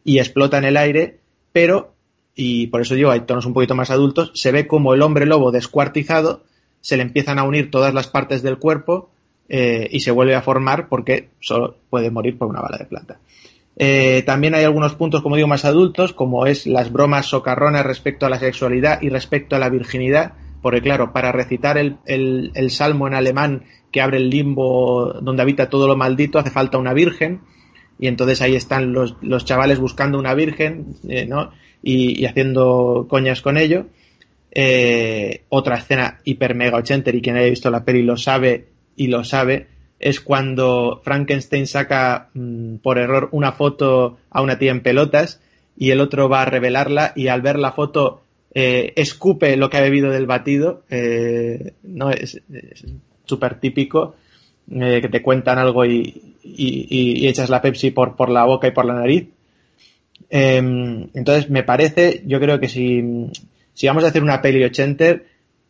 y 0.05 0.19
explota 0.19 0.57
en 0.59 0.65
el 0.65 0.77
aire, 0.77 1.17
pero, 1.51 1.95
y 2.35 2.67
por 2.67 2.81
eso 2.81 2.93
digo, 2.93 3.09
hay 3.09 3.21
tonos 3.21 3.47
un 3.47 3.53
poquito 3.53 3.73
más 3.73 3.89
adultos, 3.89 4.31
se 4.35 4.51
ve 4.51 4.67
como 4.67 4.93
el 4.93 5.01
hombre 5.01 5.25
lobo 5.25 5.51
descuartizado, 5.51 6.43
se 6.79 6.95
le 6.95 7.03
empiezan 7.03 7.39
a 7.39 7.43
unir 7.43 7.71
todas 7.71 7.93
las 7.93 8.07
partes 8.07 8.43
del 8.43 8.59
cuerpo 8.59 9.09
eh, 9.47 9.87
y 9.91 9.99
se 9.99 10.11
vuelve 10.11 10.33
a 10.33 10.41
formar 10.41 10.87
porque 10.89 11.29
solo 11.39 11.77
puede 11.89 12.09
morir 12.09 12.37
por 12.37 12.47
una 12.47 12.61
bala 12.61 12.77
de 12.77 12.85
plata. 12.85 13.19
Eh, 13.77 14.23
también 14.25 14.55
hay 14.55 14.63
algunos 14.63 14.95
puntos, 14.95 15.21
como 15.21 15.35
digo, 15.35 15.47
más 15.47 15.65
adultos, 15.65 16.13
como 16.13 16.47
es 16.47 16.65
las 16.65 16.91
bromas 16.91 17.27
socarronas 17.27 17.85
respecto 17.85 18.25
a 18.25 18.29
la 18.29 18.39
sexualidad 18.39 19.01
y 19.01 19.09
respecto 19.09 19.55
a 19.55 19.59
la 19.59 19.69
virginidad, 19.69 20.33
porque 20.61 20.81
claro, 20.81 21.13
para 21.13 21.31
recitar 21.31 21.77
el, 21.77 21.97
el, 22.05 22.71
salmo 22.71 23.07
en 23.07 23.13
alemán 23.13 23.65
que 23.91 24.01
abre 24.01 24.17
el 24.17 24.29
limbo 24.29 25.13
donde 25.21 25.43
habita 25.43 25.69
todo 25.69 25.87
lo 25.87 25.95
maldito 25.95 26.39
hace 26.39 26.49
falta 26.49 26.79
una 26.79 26.93
virgen 26.93 27.41
y 27.99 28.07
entonces 28.07 28.41
ahí 28.41 28.55
están 28.55 28.93
los, 28.93 29.15
los 29.21 29.45
chavales 29.45 29.79
buscando 29.79 30.17
una 30.17 30.33
virgen, 30.33 30.95
eh, 31.07 31.25
¿no? 31.27 31.51
Y, 31.83 32.25
haciendo 32.25 33.05
coñas 33.07 33.41
con 33.41 33.57
ello. 33.57 33.85
Otra 35.49 35.75
escena 35.75 36.19
hiper 36.23 36.55
mega 36.55 36.77
ochenter 36.77 37.13
y 37.13 37.21
quien 37.21 37.35
haya 37.35 37.49
visto 37.49 37.69
la 37.69 37.83
peli 37.83 38.01
lo 38.01 38.17
sabe 38.17 38.74
y 38.95 39.07
lo 39.07 39.23
sabe 39.23 39.67
es 39.99 40.19
cuando 40.19 41.01
Frankenstein 41.03 41.67
saca 41.67 42.29
mmm, 42.33 42.75
por 42.77 42.97
error 42.97 43.29
una 43.31 43.53
foto 43.53 44.17
a 44.29 44.41
una 44.41 44.57
tía 44.57 44.71
en 44.71 44.81
pelotas 44.81 45.41
y 45.77 45.91
el 45.91 46.01
otro 46.01 46.29
va 46.29 46.41
a 46.41 46.45
revelarla 46.45 47.13
y 47.15 47.27
al 47.27 47.41
ver 47.41 47.57
la 47.57 47.71
foto 47.71 48.21
eh, 48.53 48.93
escupe 48.95 49.57
lo 49.57 49.69
que 49.69 49.77
ha 49.77 49.81
bebido 49.81 50.11
del 50.11 50.25
batido. 50.25 50.83
Eh, 50.89 51.73
no 51.83 52.11
es 52.11 52.41
súper 53.25 53.59
típico 53.59 54.15
eh, 54.71 54.99
que 55.01 55.09
te 55.09 55.21
cuentan 55.21 55.59
algo 55.59 55.85
y, 55.85 56.35
y, 56.43 56.87
y, 56.89 57.27
echas 57.27 57.49
la 57.49 57.61
Pepsi 57.61 57.91
por, 57.91 58.15
por 58.15 58.29
la 58.29 58.45
boca 58.45 58.67
y 58.67 58.71
por 58.71 58.85
la 58.85 58.93
nariz. 58.93 59.27
Em, 60.29 61.09
entonces 61.13 61.49
me 61.49 61.63
parece, 61.63 62.23
yo 62.25 62.39
creo 62.39 62.59
que 62.59 62.69
si, 62.69 63.03
si 63.73 63.87
vamos 63.87 64.03
a 64.03 64.07
hacer 64.07 64.23
una 64.23 64.41
peli 64.41 64.63
ochenter 64.63 65.25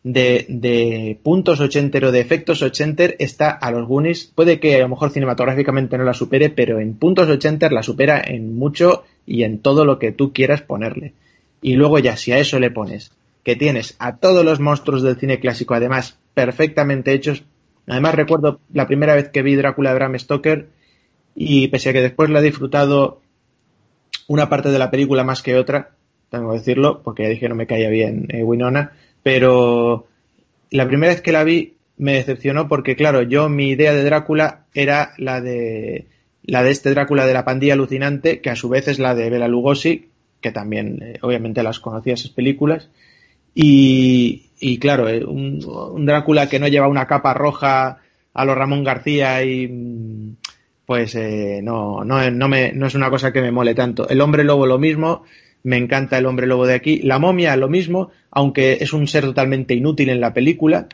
de, 0.06 1.18
puntos 1.22 1.60
ochenter 1.60 2.04
o 2.04 2.12
de 2.12 2.20
efectos 2.20 2.62
ochenter 2.62 3.16
está 3.18 3.50
a 3.50 3.70
los 3.72 3.86
Goonies. 3.88 4.30
Puede 4.34 4.60
que 4.60 4.76
a 4.76 4.80
lo 4.80 4.88
mejor 4.88 5.10
cinematográficamente 5.10 5.98
no 5.98 6.04
la 6.04 6.14
supere, 6.14 6.48
pero 6.48 6.78
en 6.78 6.94
puntos 6.94 7.28
ochenter 7.28 7.72
la 7.72 7.82
supera 7.82 8.22
en 8.24 8.56
mucho 8.56 9.04
y 9.26 9.42
en 9.42 9.58
todo 9.58 9.84
lo 9.84 9.98
que 9.98 10.12
tú 10.12 10.32
quieras 10.32 10.62
ponerle. 10.62 11.12
Y 11.60 11.74
luego 11.74 11.98
ya 11.98 12.16
si 12.16 12.30
a 12.30 12.38
eso 12.38 12.60
le 12.60 12.70
pones 12.70 13.10
que 13.42 13.56
tienes 13.56 13.96
a 13.98 14.16
todos 14.16 14.44
los 14.44 14.60
monstruos 14.60 15.02
del 15.02 15.16
cine 15.16 15.40
clásico 15.40 15.74
además 15.74 16.18
perfectamente 16.34 17.12
hechos. 17.12 17.42
Además 17.88 18.14
recuerdo 18.14 18.60
la 18.72 18.86
primera 18.86 19.14
vez 19.14 19.28
que 19.30 19.42
vi 19.42 19.56
Drácula 19.56 19.90
de 19.90 19.96
Bram 19.96 20.18
Stoker 20.18 20.68
y 21.34 21.68
pese 21.68 21.90
a 21.90 21.92
que 21.92 22.02
después 22.02 22.30
la 22.30 22.40
he 22.40 22.42
disfrutado 22.42 23.20
una 24.28 24.48
parte 24.48 24.70
de 24.70 24.78
la 24.78 24.90
película 24.90 25.24
más 25.24 25.42
que 25.42 25.56
otra, 25.56 25.90
tengo 26.30 26.50
que 26.50 26.58
decirlo, 26.58 27.02
porque 27.02 27.24
ya 27.24 27.28
dije 27.28 27.48
no 27.48 27.54
me 27.54 27.66
caía 27.66 27.88
bien 27.88 28.26
eh, 28.30 28.42
Winona, 28.42 28.92
pero 29.26 30.06
la 30.70 30.86
primera 30.86 31.12
vez 31.12 31.20
que 31.20 31.32
la 31.32 31.42
vi 31.42 31.74
me 31.96 32.12
decepcionó 32.12 32.68
porque, 32.68 32.94
claro, 32.94 33.22
yo 33.22 33.48
mi 33.48 33.70
idea 33.70 33.92
de 33.92 34.04
Drácula 34.04 34.66
era 34.72 35.14
la 35.18 35.40
de 35.40 36.06
la 36.44 36.62
de 36.62 36.70
este 36.70 36.90
Drácula 36.90 37.26
de 37.26 37.34
la 37.34 37.44
pandilla 37.44 37.72
alucinante, 37.72 38.40
que 38.40 38.50
a 38.50 38.54
su 38.54 38.68
vez 38.68 38.86
es 38.86 39.00
la 39.00 39.16
de 39.16 39.28
Bela 39.28 39.48
Lugosi, 39.48 40.10
que 40.40 40.52
también 40.52 41.02
eh, 41.02 41.18
obviamente 41.22 41.64
las 41.64 41.80
conocía 41.80 42.14
esas 42.14 42.30
películas. 42.30 42.88
Y, 43.52 44.44
y 44.60 44.78
claro, 44.78 45.08
eh, 45.08 45.24
un, 45.24 46.06
Drácula 46.06 46.48
que 46.48 46.60
no 46.60 46.68
lleva 46.68 46.86
una 46.86 47.08
capa 47.08 47.34
roja 47.34 47.98
a 48.32 48.44
los 48.44 48.56
Ramón 48.56 48.84
García 48.84 49.42
y 49.42 50.36
pues 50.86 51.16
eh, 51.16 51.58
no, 51.64 52.04
no, 52.04 52.30
no, 52.30 52.48
me, 52.48 52.70
no 52.74 52.86
es 52.86 52.94
una 52.94 53.10
cosa 53.10 53.32
que 53.32 53.42
me 53.42 53.50
mole 53.50 53.74
tanto. 53.74 54.08
El 54.08 54.20
hombre 54.20 54.44
lobo 54.44 54.68
lo 54.68 54.78
mismo, 54.78 55.24
me 55.62 55.76
encanta 55.76 56.18
el 56.18 56.26
hombre 56.26 56.46
lobo 56.46 56.66
de 56.66 56.74
aquí. 56.74 56.98
La 56.98 57.18
momia 57.18 57.56
lo 57.56 57.68
mismo, 57.68 58.10
aunque 58.30 58.78
es 58.80 58.92
un 58.92 59.06
ser 59.08 59.24
totalmente 59.24 59.74
inútil 59.74 60.10
en 60.10 60.20
la 60.20 60.32
película. 60.32 60.88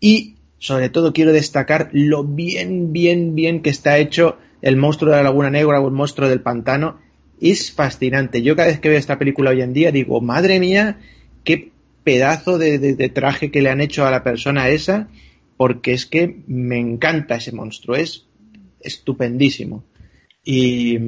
Y 0.00 0.36
sobre 0.58 0.88
todo 0.88 1.12
quiero 1.12 1.32
destacar 1.32 1.90
lo 1.92 2.24
bien, 2.24 2.92
bien, 2.92 3.34
bien 3.34 3.62
que 3.62 3.70
está 3.70 3.98
hecho 3.98 4.38
el 4.60 4.76
monstruo 4.76 5.10
de 5.10 5.16
la 5.16 5.24
Laguna 5.24 5.50
Negra 5.50 5.80
o 5.80 5.88
el 5.88 5.94
monstruo 5.94 6.28
del 6.28 6.40
pantano. 6.40 6.98
Es 7.40 7.72
fascinante. 7.72 8.42
Yo 8.42 8.54
cada 8.54 8.68
vez 8.68 8.78
que 8.78 8.88
veo 8.88 8.98
esta 8.98 9.18
película 9.18 9.50
hoy 9.50 9.60
en 9.60 9.72
día 9.72 9.90
digo, 9.90 10.20
madre 10.20 10.60
mía, 10.60 11.00
qué 11.42 11.72
pedazo 12.04 12.58
de, 12.58 12.78
de, 12.78 13.08
traje 13.08 13.50
que 13.50 13.62
le 13.62 13.70
han 13.70 13.80
hecho 13.80 14.06
a 14.06 14.10
la 14.10 14.22
persona 14.22 14.68
esa, 14.68 15.08
porque 15.56 15.92
es 15.92 16.06
que 16.06 16.42
me 16.46 16.78
encanta 16.78 17.36
ese 17.36 17.52
monstruo, 17.52 17.96
es 17.96 18.26
estupendísimo. 18.80 19.84
Y, 20.44 20.98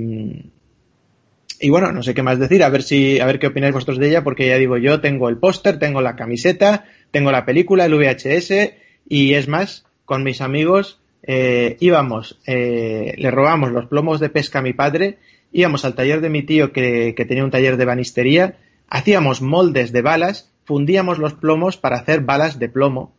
y 1.65 1.71
bueno, 1.71 1.93
no 1.93 2.03
sé 2.03 2.13
qué 2.13 2.23
más 2.23 2.39
decir, 2.39 2.63
a 2.63 2.69
ver 2.69 2.83
si, 2.83 3.21
a 3.21 3.25
ver 3.25 3.39
qué 3.39 3.47
opináis 3.47 3.73
vosotros 3.73 3.99
de 3.99 4.09
ella, 4.09 4.23
porque 4.23 4.47
ya 4.49 4.59
digo, 4.59 4.77
yo 4.77 5.01
tengo 5.01 5.31
el 5.31 5.39
póster, 5.39 5.79
tengo 5.79 6.03
la 6.03 6.15
camiseta, 6.15 6.85
tengo 7.11 7.33
la 7.33 7.47
película, 7.47 7.87
el 7.87 7.95
VHS, 7.95 8.75
y 9.09 9.33
es 9.33 9.49
más, 9.49 9.87
con 10.05 10.25
mis 10.25 10.43
amigos 10.43 11.01
eh, 11.23 11.79
íbamos, 11.81 12.39
eh, 12.47 13.15
le 13.17 13.31
robamos 13.31 13.73
los 13.73 13.87
plomos 13.87 14.21
de 14.21 14.29
pesca 14.29 14.59
a 14.59 14.63
mi 14.63 14.75
padre, 14.75 15.17
íbamos 15.53 15.87
al 15.87 15.95
taller 15.95 16.21
de 16.21 16.29
mi 16.29 16.43
tío 16.43 16.71
que, 16.71 17.15
que 17.17 17.25
tenía 17.25 17.45
un 17.45 17.51
taller 17.51 17.79
de 17.79 17.87
banistería, 17.87 18.59
hacíamos 18.91 19.41
moldes 19.41 19.91
de 19.91 20.03
balas, 20.03 20.53
fundíamos 20.67 21.19
los 21.19 21.33
plomos 21.33 21.79
para 21.79 21.97
hacer 21.97 22.21
balas 22.21 22.59
de 22.59 22.69
plomo 22.69 23.15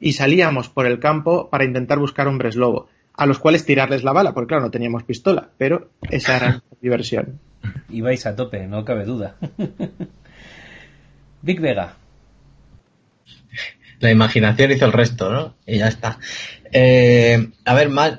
y 0.00 0.12
salíamos 0.12 0.68
por 0.68 0.84
el 0.84 1.00
campo 1.00 1.48
para 1.48 1.64
intentar 1.64 1.98
buscar 1.98 2.28
hombres 2.28 2.56
lobo, 2.56 2.90
a 3.14 3.24
los 3.24 3.38
cuales 3.38 3.64
tirarles 3.64 4.04
la 4.04 4.12
bala, 4.12 4.34
porque 4.34 4.48
claro, 4.48 4.64
no 4.64 4.70
teníamos 4.70 5.02
pistola, 5.04 5.48
pero 5.56 5.88
esa 6.10 6.36
era 6.36 6.50
nuestra 6.50 6.78
diversión. 6.82 7.45
Ibais 7.90 8.26
a 8.26 8.36
tope, 8.36 8.66
no 8.66 8.84
cabe 8.84 9.04
duda. 9.04 9.36
Big 11.42 11.60
Vega. 11.60 11.96
La 14.00 14.10
imaginación 14.10 14.72
hizo 14.72 14.84
el 14.84 14.92
resto, 14.92 15.32
¿no? 15.32 15.54
Y 15.66 15.78
ya 15.78 15.88
está. 15.88 16.18
Eh, 16.72 17.50
a 17.64 17.74
ver, 17.74 17.88
más, 17.88 18.18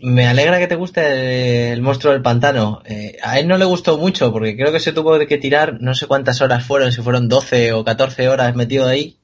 me 0.00 0.26
alegra 0.26 0.58
que 0.58 0.66
te 0.66 0.76
guste 0.76 1.72
el 1.72 1.82
monstruo 1.82 2.12
del 2.12 2.22
pantano. 2.22 2.82
Eh, 2.86 3.18
a 3.22 3.38
él 3.38 3.48
no 3.48 3.58
le 3.58 3.64
gustó 3.64 3.98
mucho 3.98 4.32
porque 4.32 4.56
creo 4.56 4.72
que 4.72 4.80
se 4.80 4.92
tuvo 4.92 5.18
que 5.18 5.38
tirar 5.38 5.80
no 5.80 5.94
sé 5.94 6.06
cuántas 6.06 6.40
horas 6.40 6.64
fueron, 6.64 6.92
si 6.92 7.02
fueron 7.02 7.28
12 7.28 7.72
o 7.74 7.84
14 7.84 8.28
horas 8.28 8.54
metido 8.54 8.88
ahí, 8.88 9.18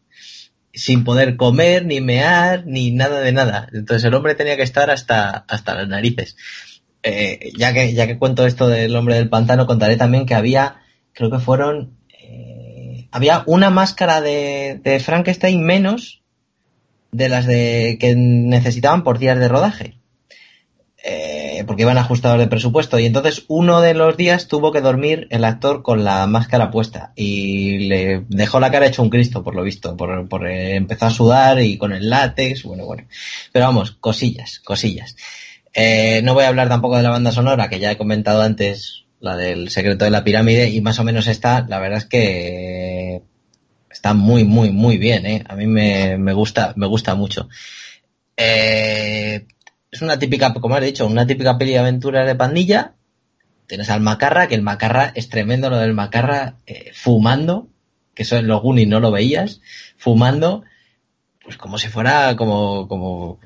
sin 0.75 1.05
poder 1.05 1.36
comer, 1.36 1.86
ni 1.86 2.01
mear, 2.01 2.67
ni 2.67 2.91
nada 2.91 3.20
de 3.20 3.33
nada. 3.33 3.68
Entonces 3.73 4.05
el 4.05 4.15
hombre 4.15 4.35
tenía 4.35 4.57
que 4.57 4.62
estar 4.62 4.91
hasta, 4.91 5.31
hasta 5.49 5.75
las 5.75 5.89
narices. 5.89 6.36
Eh, 7.02 7.52
ya 7.57 7.73
que, 7.73 7.93
ya 7.94 8.07
que 8.07 8.18
cuento 8.18 8.47
esto 8.47 8.68
del 8.68 8.94
hombre 8.97 9.15
del 9.15 9.28
pantano, 9.28 9.67
contaré 9.67 9.97
también 9.97 10.27
que 10.27 10.35
había, 10.35 10.83
creo 11.12 11.31
que 11.31 11.39
fueron, 11.39 11.97
eh, 12.20 13.09
había 13.12 13.44
una 13.47 13.70
máscara 13.70 14.20
de, 14.20 14.81
de 14.83 15.01
Frankenstein 15.01 15.62
menos 15.62 16.23
de 17.12 17.28
las 17.28 17.47
de 17.47 17.97
que 18.01 18.15
necesitaban 18.17 19.05
por 19.05 19.18
días 19.18 19.39
de 19.39 19.49
rodaje. 19.49 19.94
Eh, 21.05 21.62
porque 21.67 21.83
iban 21.83 21.97
ajustados 21.97 22.39
de 22.39 22.49
presupuesto. 22.49 22.99
Y 22.99 23.07
entonces 23.07 23.44
uno 23.49 23.81
de 23.81 23.94
los 23.94 24.17
días 24.17 24.49
tuvo 24.49 24.73
que 24.73 24.81
dormir 24.81 25.28
el 25.31 25.44
actor 25.44 25.83
con 25.83 26.05
la 26.05 26.27
máscara 26.27 26.70
puesta. 26.70 27.12
Y 27.15 27.89
le 27.89 28.25
dejó 28.28 28.60
la 28.60 28.70
cara 28.70 28.86
hecho 28.86 29.02
un 29.02 29.10
Cristo, 29.10 29.43
por 29.44 29.55
lo 29.55 29.62
visto. 29.62 29.97
Por, 29.97 30.28
por 30.28 30.47
eh, 30.47 30.75
empezó 30.75 31.07
a 31.07 31.10
sudar 31.10 31.60
y 31.60 31.78
con 31.78 31.93
el 31.93 32.10
látex. 32.10 32.65
Bueno, 32.65 32.85
bueno. 32.85 33.05
Pero 33.52 33.67
vamos, 33.67 33.93
cosillas, 33.93 34.59
cosillas. 34.59 35.17
Eh, 35.74 36.22
no 36.24 36.34
voy 36.34 36.44
a 36.44 36.48
hablar 36.48 36.68
tampoco 36.68 36.97
de 36.97 37.02
la 37.02 37.10
banda 37.10 37.32
sonora, 37.32 37.68
que 37.68 37.80
ya 37.80 37.92
he 37.92 37.98
comentado 37.98 38.42
antes, 38.42 39.05
la 39.20 39.36
del 39.36 39.70
secreto 39.70 40.05
de 40.05 40.10
la 40.10 40.24
pirámide, 40.24 40.68
y 40.70 40.80
más 40.80 40.98
o 40.98 41.05
menos 41.05 41.26
está, 41.26 41.66
la 41.68 41.78
verdad 41.78 41.98
es 41.98 42.06
que 42.06 43.22
está 43.90 44.14
muy, 44.14 44.44
muy, 44.44 44.70
muy 44.70 44.98
bien, 44.98 45.26
¿eh? 45.26 45.44
A 45.48 45.56
mí 45.56 45.66
me, 45.66 46.18
me 46.18 46.32
gusta, 46.32 46.72
me 46.76 46.86
gusta 46.86 47.14
mucho. 47.14 47.48
Eh, 48.36 49.47
es 49.90 50.02
una 50.02 50.18
típica, 50.18 50.52
como 50.55 50.74
has 50.74 50.82
dicho, 50.82 51.06
una 51.06 51.26
típica 51.26 51.58
peli 51.58 51.72
de 51.72 51.78
aventuras 51.78 52.26
de 52.26 52.34
pandilla. 52.34 52.94
Tienes 53.66 53.90
al 53.90 54.00
Macarra, 54.00 54.47
que 54.47 54.55
el 54.55 54.62
Macarra 54.62 55.12
es 55.14 55.28
tremendo 55.28 55.70
lo 55.70 55.78
del 55.78 55.94
Macarra 55.94 56.56
eh, 56.66 56.92
fumando, 56.94 57.68
que 58.14 58.22
eso 58.22 58.36
en 58.36 58.47
los 58.47 58.62
Goonies 58.62 58.88
no 58.88 59.00
lo 59.00 59.10
veías, 59.10 59.60
fumando, 59.97 60.64
pues 61.49 61.57
como 61.57 61.78
si 61.78 61.89
fuera 61.89 62.36
como, 62.36 62.86
como 62.89 63.41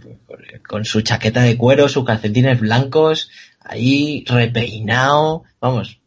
con 0.67 0.85
su 0.85 1.03
chaqueta 1.03 1.41
de 1.43 1.57
cuero, 1.57 1.89
sus 1.89 2.05
calcetines 2.05 2.59
blancos, 2.59 3.31
ahí 3.61 4.25
repeinado, 4.27 5.45
vamos, 5.61 6.01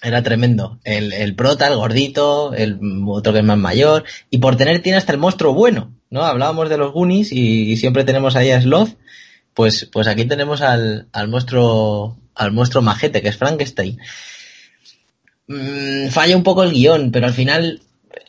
era 0.00 0.22
tremendo. 0.22 0.80
El, 0.82 1.12
el 1.12 1.34
prota, 1.34 1.68
el 1.68 1.76
gordito, 1.76 2.54
el 2.54 2.78
otro 3.06 3.34
que 3.34 3.40
es 3.40 3.44
más 3.44 3.58
mayor, 3.58 4.04
y 4.30 4.38
por 4.38 4.56
tener 4.56 4.80
tiene 4.80 4.96
hasta 4.96 5.12
el 5.12 5.18
monstruo 5.18 5.52
bueno, 5.52 5.92
¿no? 6.08 6.24
Hablábamos 6.24 6.70
de 6.70 6.78
los 6.78 6.94
Goonies 6.94 7.32
y, 7.32 7.76
siempre 7.76 8.04
tenemos 8.04 8.34
ahí 8.34 8.50
a 8.50 8.62
Sloth, 8.62 8.96
pues, 9.52 9.90
pues 9.92 10.06
aquí 10.06 10.24
tenemos 10.24 10.62
al, 10.62 11.08
al 11.12 11.28
monstruo, 11.28 12.16
al 12.34 12.52
monstruo 12.52 12.82
majete, 12.82 13.20
que 13.20 13.28
es 13.28 13.36
Frankenstein. 13.36 13.98
Mm, 15.48 16.08
falla 16.08 16.34
un 16.34 16.44
poco 16.44 16.62
el 16.62 16.72
guion, 16.72 17.10
pero 17.10 17.26
al 17.26 17.34
final, 17.34 17.82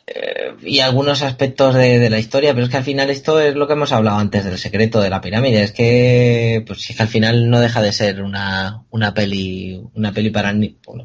eh, 0.06 0.54
y 0.62 0.80
algunos 0.80 1.22
aspectos 1.22 1.74
de, 1.74 2.10
la 2.10 2.18
historia, 2.18 2.52
pero 2.52 2.64
es 2.64 2.70
que 2.70 2.76
al 2.76 2.84
final 2.84 3.10
esto 3.10 3.40
es 3.40 3.54
lo 3.54 3.66
que 3.66 3.74
hemos 3.74 3.92
hablado 3.92 4.18
antes 4.18 4.44
del 4.44 4.58
secreto 4.58 5.00
de 5.00 5.10
la 5.10 5.20
pirámide, 5.20 5.62
es 5.62 5.72
que, 5.72 6.64
pues 6.66 6.90
es 6.90 6.96
que 6.96 7.02
al 7.02 7.08
final 7.08 7.48
no 7.48 7.60
deja 7.60 7.80
de 7.80 7.92
ser 7.92 8.22
una, 8.22 8.82
una 8.90 9.14
peli, 9.14 9.80
una 9.94 10.12
peli 10.12 10.30
para, 10.30 10.54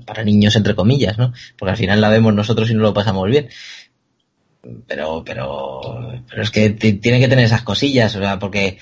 para 0.05 0.23
niños 0.23 0.55
entre 0.55 0.75
comillas, 0.75 1.17
¿no? 1.17 1.33
Porque 1.57 1.71
al 1.71 1.77
final 1.77 2.01
la 2.01 2.09
vemos 2.09 2.33
nosotros 2.33 2.69
y 2.71 2.73
no 2.73 2.81
lo 2.81 2.93
pasamos 2.93 3.29
bien. 3.29 3.49
Pero, 4.87 5.23
pero, 5.23 6.23
pero 6.29 6.41
es 6.41 6.49
que 6.49 6.71
tiene 6.71 7.19
que 7.19 7.27
tener 7.27 7.45
esas 7.45 7.61
cosillas, 7.61 8.15
o 8.15 8.19
sea, 8.19 8.37
porque 8.39 8.79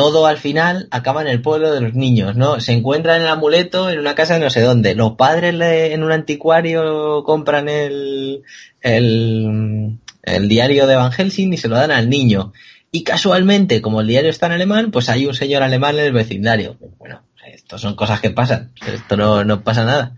todo 0.00 0.26
al 0.26 0.38
final 0.38 0.88
acaba 0.90 1.20
en 1.20 1.28
el 1.28 1.42
pueblo 1.42 1.74
de 1.74 1.82
los 1.82 1.92
niños, 1.92 2.34
¿no? 2.34 2.58
Se 2.58 2.72
encuentran 2.72 3.20
el 3.20 3.28
amuleto 3.28 3.90
en 3.90 3.98
una 3.98 4.14
casa 4.14 4.32
de 4.32 4.40
no 4.40 4.48
sé 4.48 4.62
dónde. 4.62 4.94
Los 4.94 5.12
padres 5.12 5.54
en 5.60 6.02
un 6.02 6.10
anticuario 6.10 7.22
compran 7.22 7.68
el, 7.68 8.42
el, 8.80 9.98
el 10.22 10.48
diario 10.48 10.86
de 10.86 10.96
Van 10.96 11.12
Helsing 11.12 11.52
y 11.52 11.58
se 11.58 11.68
lo 11.68 11.76
dan 11.76 11.90
al 11.90 12.08
niño. 12.08 12.54
Y 12.90 13.04
casualmente, 13.04 13.82
como 13.82 14.00
el 14.00 14.06
diario 14.06 14.30
está 14.30 14.46
en 14.46 14.52
alemán, 14.52 14.90
pues 14.90 15.10
hay 15.10 15.26
un 15.26 15.34
señor 15.34 15.62
alemán 15.62 15.98
en 15.98 16.06
el 16.06 16.12
vecindario. 16.14 16.78
Bueno, 16.98 17.20
esto 17.52 17.76
son 17.76 17.94
cosas 17.94 18.22
que 18.22 18.30
pasan, 18.30 18.72
esto 18.86 19.18
no, 19.18 19.44
no 19.44 19.62
pasa 19.62 19.84
nada. 19.84 20.16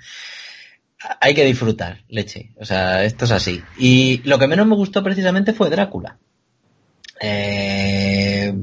Hay 1.20 1.34
que 1.34 1.44
disfrutar, 1.44 2.04
leche. 2.08 2.52
O 2.60 2.64
sea, 2.64 3.02
esto 3.02 3.24
es 3.24 3.32
así. 3.32 3.60
Y 3.78 4.18
lo 4.22 4.38
que 4.38 4.46
menos 4.46 4.64
me 4.68 4.76
gustó 4.76 5.02
precisamente 5.02 5.52
fue 5.52 5.70
Drácula. 5.70 6.18
Eh, 7.20 8.54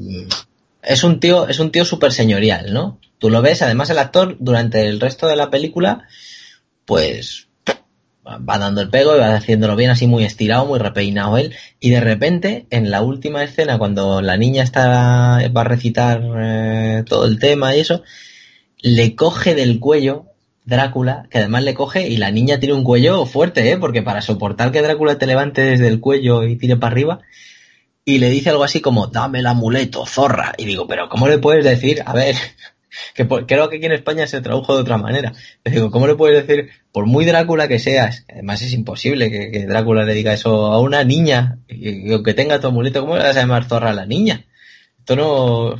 es 0.89 1.03
un 1.03 1.19
tío, 1.19 1.47
es 1.47 1.59
un 1.59 1.71
tío 1.71 1.85
súper 1.85 2.11
señorial, 2.11 2.73
¿no? 2.73 2.99
Tú 3.19 3.29
lo 3.29 3.43
ves, 3.43 3.61
además 3.61 3.91
el 3.91 3.99
actor 3.99 4.37
durante 4.39 4.87
el 4.87 4.99
resto 4.99 5.27
de 5.27 5.35
la 5.35 5.51
película, 5.51 6.07
pues 6.85 7.47
va 8.25 8.57
dando 8.57 8.81
el 8.81 8.89
pego 8.89 9.15
y 9.15 9.19
va 9.19 9.35
haciéndolo 9.35 9.75
bien 9.75 9.91
así 9.91 10.07
muy 10.07 10.23
estirado, 10.23 10.65
muy 10.65 10.79
repeinado 10.79 11.37
él, 11.37 11.53
y 11.79 11.91
de 11.91 12.01
repente 12.01 12.65
en 12.71 12.89
la 12.89 13.03
última 13.03 13.43
escena 13.43 13.77
cuando 13.77 14.21
la 14.21 14.35
niña 14.35 14.63
está 14.63 15.47
va 15.55 15.61
a 15.61 15.63
recitar 15.63 16.23
eh, 16.39 17.03
todo 17.07 17.27
el 17.27 17.37
tema 17.37 17.75
y 17.75 17.81
eso, 17.81 18.01
le 18.81 19.15
coge 19.15 19.53
del 19.53 19.79
cuello 19.79 20.25
Drácula, 20.65 21.27
que 21.29 21.37
además 21.37 21.63
le 21.63 21.75
coge 21.75 22.07
y 22.09 22.17
la 22.17 22.31
niña 22.31 22.59
tiene 22.59 22.73
un 22.73 22.83
cuello 22.83 23.27
fuerte, 23.27 23.71
¿eh? 23.71 23.77
porque 23.77 24.01
para 24.01 24.21
soportar 24.21 24.71
que 24.71 24.81
Drácula 24.81 25.19
te 25.19 25.27
levante 25.27 25.61
desde 25.61 25.87
el 25.87 25.99
cuello 25.99 26.43
y 26.43 26.55
tire 26.57 26.77
para 26.77 26.91
arriba, 26.91 27.19
y 28.05 28.17
le 28.17 28.29
dice 28.29 28.49
algo 28.49 28.63
así 28.63 28.81
como, 28.81 29.07
dame 29.07 29.39
el 29.39 29.47
amuleto, 29.47 30.05
zorra. 30.05 30.53
Y 30.57 30.65
digo, 30.65 30.87
pero 30.87 31.09
¿cómo 31.09 31.27
le 31.27 31.37
puedes 31.37 31.63
decir? 31.63 32.01
A 32.05 32.13
ver, 32.13 32.35
que 33.13 33.27
creo 33.27 33.69
que 33.69 33.77
aquí 33.77 33.85
en 33.85 33.91
España 33.91 34.27
se 34.27 34.41
tradujo 34.41 34.75
de 34.75 34.81
otra 34.81 34.97
manera. 34.97 35.33
Le 35.63 35.71
digo, 35.71 35.91
¿cómo 35.91 36.07
le 36.07 36.15
puedes 36.15 36.45
decir, 36.45 36.69
por 36.91 37.05
muy 37.05 37.25
Drácula 37.25 37.67
que 37.67 37.79
seas, 37.79 38.25
además 38.31 38.61
es 38.61 38.73
imposible 38.73 39.29
que, 39.29 39.65
Drácula 39.67 40.03
le 40.03 40.13
diga 40.13 40.33
eso 40.33 40.67
a 40.67 40.79
una 40.79 41.03
niña, 41.03 41.59
que 41.67 42.33
tenga 42.33 42.59
tu 42.59 42.67
amuleto, 42.67 43.01
¿cómo 43.01 43.17
le 43.17 43.23
vas 43.23 43.37
a 43.37 43.41
llamar 43.41 43.65
zorra 43.65 43.91
a 43.91 43.93
la 43.93 44.05
niña? 44.05 44.45
Esto 44.99 45.15
no... 45.15 45.75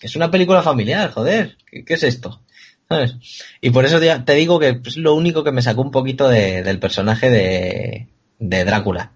es 0.00 0.16
una 0.16 0.30
película 0.30 0.62
familiar, 0.62 1.10
joder, 1.10 1.56
¿qué, 1.70 1.94
es 1.94 2.02
esto? 2.02 2.40
¿Sabes? 2.88 3.16
Y 3.60 3.70
por 3.70 3.84
eso 3.84 3.98
te, 3.98 4.34
digo 4.34 4.60
que 4.60 4.80
es 4.84 4.96
lo 4.96 5.14
único 5.14 5.42
que 5.42 5.52
me 5.52 5.62
sacó 5.62 5.82
un 5.82 5.90
poquito 5.90 6.28
del 6.28 6.78
personaje 6.78 7.30
de, 7.30 8.08
de 8.38 8.64
Drácula. 8.64 9.12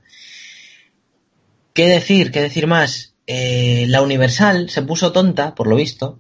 ¿Qué 1.73 1.86
decir? 1.86 2.31
¿Qué 2.32 2.40
decir 2.40 2.66
más? 2.66 3.15
Eh, 3.26 3.86
la 3.89 4.02
Universal 4.02 4.70
se 4.70 4.82
puso 4.82 5.12
tonta, 5.12 5.55
por 5.55 5.68
lo 5.68 5.76
visto. 5.76 6.18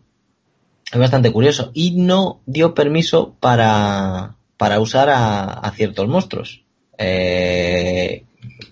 Es 0.92 0.98
bastante 0.98 1.32
curioso. 1.32 1.70
Y 1.74 1.92
no 1.92 2.40
dio 2.46 2.74
permiso 2.74 3.36
para, 3.40 4.36
para 4.56 4.80
usar 4.80 5.08
a, 5.10 5.72
ciertos 5.74 6.08
monstruos. 6.08 6.64
Eh, 6.98 8.24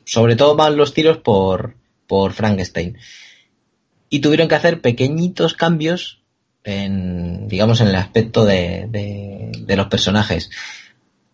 sobre 0.05 0.37
todo 0.37 0.57
van 0.57 0.77
los 0.77 0.95
tiros 0.95 1.19
por, 1.19 1.75
por 2.07 2.33
Frankenstein. 2.33 2.99
Y 4.11 4.21
tuvieron 4.21 4.49
que 4.49 4.55
hacer 4.55 4.81
pequeñitos 4.81 5.55
cambios 5.55 6.23
en, 6.65 7.49
digamos, 7.49 7.81
en 7.81 7.89
el 7.89 7.97
aspecto 7.97 8.45
de, 8.45 8.87
de, 8.89 9.77
los 9.77 9.87
personajes. 9.89 10.51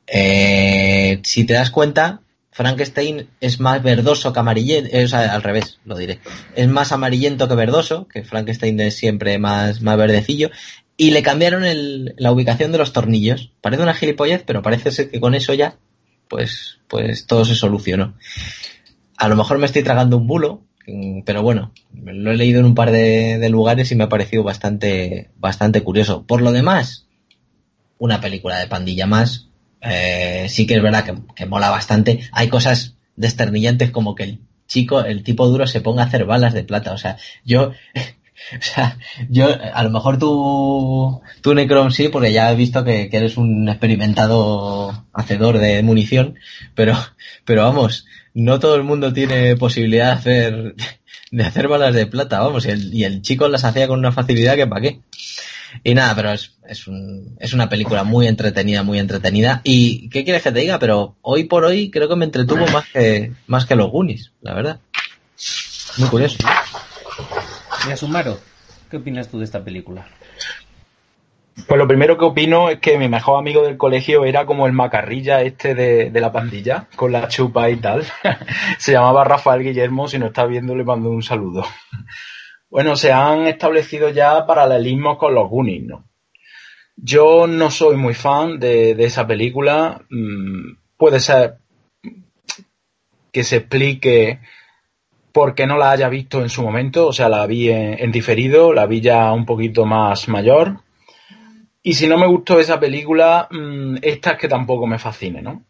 Eh, 0.07 1.21
si 1.23 1.45
te 1.45 1.55
das 1.55 1.71
cuenta, 1.71 2.21
Frankenstein 2.55 3.27
es 3.41 3.59
más 3.59 3.83
verdoso 3.83 4.33
que 4.33 4.39
amarillento, 4.39 4.89
eh, 4.93 5.05
o 5.05 5.09
sea, 5.09 5.35
al 5.35 5.43
revés, 5.43 5.81
lo 5.85 5.97
diré. 5.97 6.21
Es 6.55 6.69
más 6.69 6.93
amarillento 6.93 7.49
que 7.49 7.57
verdoso, 7.57 8.07
que 8.07 8.23
Frankenstein 8.23 8.79
es 8.79 8.97
siempre 8.97 9.41
más, 9.41 9.83
más 9.83 9.97
verdecillo. 9.97 10.51
Y 10.97 11.11
le 11.11 11.25
cambiaron 11.25 11.65
el, 11.65 12.15
la 12.17 12.31
ubicación 12.31 12.71
de 12.71 12.79
los 12.79 12.93
tornillos. 12.93 13.51
Parece 13.61 13.83
una 13.83 13.93
gilipollez, 13.93 14.45
pero 14.47 14.63
parece 14.63 14.93
ser 14.93 15.11
que 15.11 15.19
con 15.19 15.35
eso 15.35 15.53
ya, 15.53 15.79
pues, 16.29 16.79
pues 16.87 17.27
todo 17.27 17.45
se 17.45 17.57
solucionó. 17.57 18.15
A 19.17 19.29
lo 19.29 19.35
mejor 19.35 19.59
me 19.59 19.67
estoy 19.67 19.83
tragando 19.83 20.17
un 20.17 20.29
bulo, 20.29 20.63
pero 21.27 21.43
bueno, 21.43 21.73
lo 21.93 22.31
he 22.31 22.37
leído 22.37 22.61
en 22.61 22.67
un 22.67 22.77
par 22.77 22.93
de, 22.93 23.39
de 23.41 23.49
lugares 23.49 23.91
y 23.91 23.97
me 23.97 24.05
ha 24.05 24.09
parecido 24.09 24.45
bastante, 24.45 25.29
bastante 25.39 25.83
curioso. 25.83 26.25
Por 26.25 26.41
lo 26.41 26.53
demás, 26.53 27.09
una 27.99 28.21
película 28.21 28.59
de 28.59 28.69
pandilla 28.69 29.09
más, 29.09 29.49
eh, 29.85 30.47
sí 30.49 30.67
que 30.67 30.75
es 30.75 30.83
verdad 30.83 31.05
que, 31.35 31.47
mola 31.47 31.71
bastante. 31.71 32.21
Hay 32.33 32.49
cosas 32.49 32.97
desternillantes 33.17 33.91
como 33.91 34.15
que 34.15 34.25
el 34.25 34.41
chico, 34.67 35.05
el 35.05 35.23
tipo 35.23 35.47
duro 35.47 35.67
se 35.67 35.81
ponga 35.81 36.03
a 36.03 36.07
hacer 36.07 36.25
balas 36.25 36.55
de 36.55 36.65
plata. 36.65 36.93
O 36.93 36.99
sea, 36.99 37.19
yo, 37.45 37.73
o 38.59 38.63
sea, 38.63 38.99
yo, 39.29 39.49
a 39.73 39.83
lo 39.83 39.91
mejor 39.91 40.19
tú, 40.19 41.21
tú 41.43 41.55
Necron 41.55 41.93
sí, 41.93 42.09
porque 42.09 42.33
ya 42.33 42.51
he 42.51 42.57
visto 42.57 42.85
que, 42.85 43.09
eres 43.13 43.37
un 43.37 43.69
experimentado 43.69 45.05
hacedor 45.13 45.59
de 45.59 45.83
munición, 45.83 46.37
pero, 46.75 46.97
pero 47.45 47.63
vamos, 47.63 48.07
no 48.33 48.59
todo 48.59 48.77
el 48.77 48.85
mundo 48.85 49.13
tiene 49.13 49.57
posibilidad 49.57 50.07
de 50.07 50.13
hacer, 50.13 50.75
de 51.31 51.45
hacer 51.45 51.69
balas 51.69 51.95
de 51.95 52.07
plata, 52.07 52.41
vamos, 52.41 52.67
y 52.67 52.71
el, 52.71 52.95
y 52.95 53.05
el 53.05 53.23
chico 53.23 53.49
las 53.49 53.65
hacía 53.65 53.87
con 53.87 53.99
una 53.99 54.13
facilidad 54.13 54.57
que 54.57 54.67
para 54.67 54.81
qué. 54.81 55.01
Y 55.83 55.95
nada, 55.95 56.15
pero 56.15 56.33
es, 56.33 56.57
es, 56.69 56.87
un, 56.87 57.37
es 57.41 57.53
una 57.53 57.69
película 57.69 58.05
muy 58.05 58.27
entretenida, 58.27 58.83
muy 58.83 58.99
entretenida. 58.99 59.61
¿Y 59.65 60.09
qué 60.09 60.25
quieres 60.25 60.43
que 60.43 60.53
te 60.53 60.61
diga? 60.61 60.79
Pero 60.79 61.17
hoy 61.23 61.45
por 61.45 61.65
hoy 61.65 61.91
creo 61.91 62.09
que 62.09 62.17
me 62.17 62.25
entretuvo 62.25 62.67
más 62.69 62.85
que, 62.93 63.33
más 63.47 63.67
que 63.67 63.77
los 63.77 63.91
Goonies, 63.91 64.33
la 64.41 64.55
verdad. 64.55 64.81
Muy 65.99 66.09
curioso. 66.09 66.39
Mira, 67.85 67.97
Sumaro, 67.97 68.39
¿qué 68.91 68.97
opinas 68.97 69.29
tú 69.29 69.39
de 69.39 69.45
esta 69.45 69.63
película? 69.63 70.07
Pues 71.69 71.79
lo 71.79 71.87
primero 71.87 72.19
que 72.19 72.25
opino 72.25 72.69
es 72.69 72.81
que 72.81 72.99
mi 72.99 73.09
mejor 73.09 73.39
amigo 73.39 73.63
del 73.63 73.77
colegio 73.77 74.25
era 74.25 74.45
como 74.45 74.67
el 74.67 74.73
macarrilla 74.73 75.43
este 75.43 75.75
de, 75.75 76.11
de 76.11 76.21
la 76.21 76.33
pandilla, 76.33 76.89
con 76.97 77.13
la 77.13 77.29
chupa 77.29 77.71
y 77.71 77.77
tal. 77.77 78.05
Se 78.79 78.93
llamaba 78.93 79.25
Rafael 79.25 79.63
Guillermo, 79.63 80.09
si 80.09 80.19
no 80.19 80.27
está 80.27 80.47
viendo 80.47 80.75
le 80.75 80.83
mando 80.83 81.11
un 81.11 81.23
saludo. 81.23 81.65
Bueno, 82.75 82.97
se 82.97 83.13
han 83.13 83.47
establecido 83.47 84.09
ya 84.09 84.45
paralelismos 84.47 85.17
con 85.17 85.33
los 85.33 85.49
Goonies, 85.49 85.85
¿no? 85.85 86.09
Yo 86.97 87.47
no 87.47 87.71
soy 87.71 87.97
muy 87.97 88.15
fan 88.15 88.59
de, 88.59 88.97
esa 88.99 89.29
película. 89.29 90.03
Mm, 90.11 90.73
puede 90.97 91.21
ser 91.21 91.59
que 93.31 93.45
se 93.45 93.59
explique 93.59 94.41
por 95.31 95.55
qué 95.55 95.69
no 95.69 95.79
la 95.79 95.93
haya 95.93 96.09
visto 96.09 96.43
en 96.43 96.49
su 96.49 96.65
momento, 96.65 97.07
o 97.07 97.13
sea, 97.13 97.29
la 97.29 97.47
vi 97.47 97.71
en, 97.71 98.11
diferido, 98.11 98.73
la 98.73 98.87
vi 98.87 99.01
ya 99.01 99.33
un 99.33 99.47
poquito 99.47 99.87
más 99.87 100.29
mayor. 100.29 100.81
Y 101.81 101.95
si 101.95 102.09
no 102.09 102.19
me 102.19 102.27
gustó 102.27 102.59
esa 102.59 102.81
película, 102.81 103.47
mm, 103.53 103.99
esta 104.03 104.33
es 104.33 104.39
que 104.39 104.49
tampoco 104.49 104.89
me 104.89 104.99
fascine, 104.99 105.43
¿no? 105.43 105.63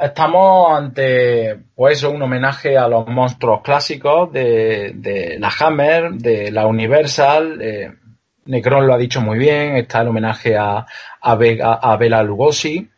Estamos 0.00 0.78
ante, 0.78 1.58
pues 1.74 2.02
un 2.04 2.22
homenaje 2.22 2.78
a 2.78 2.88
los 2.88 3.06
monstruos 3.06 3.60
clásicos 3.60 4.32
de, 4.32 5.36
la 5.38 5.52
Hammer, 5.60 6.12
de 6.12 6.50
la 6.50 6.66
Universal. 6.66 7.60
Eh, 7.60 7.92
Necron 8.46 8.86
lo 8.86 8.94
ha 8.94 8.96
dicho 8.96 9.20
muy 9.20 9.38
bien, 9.38 9.76
está 9.76 10.00
el 10.00 10.08
homenaje 10.08 10.56
a, 10.56 10.86
a, 11.20 11.32
a 11.32 11.96
Bela 11.98 12.22
Lugosi, 12.22 12.88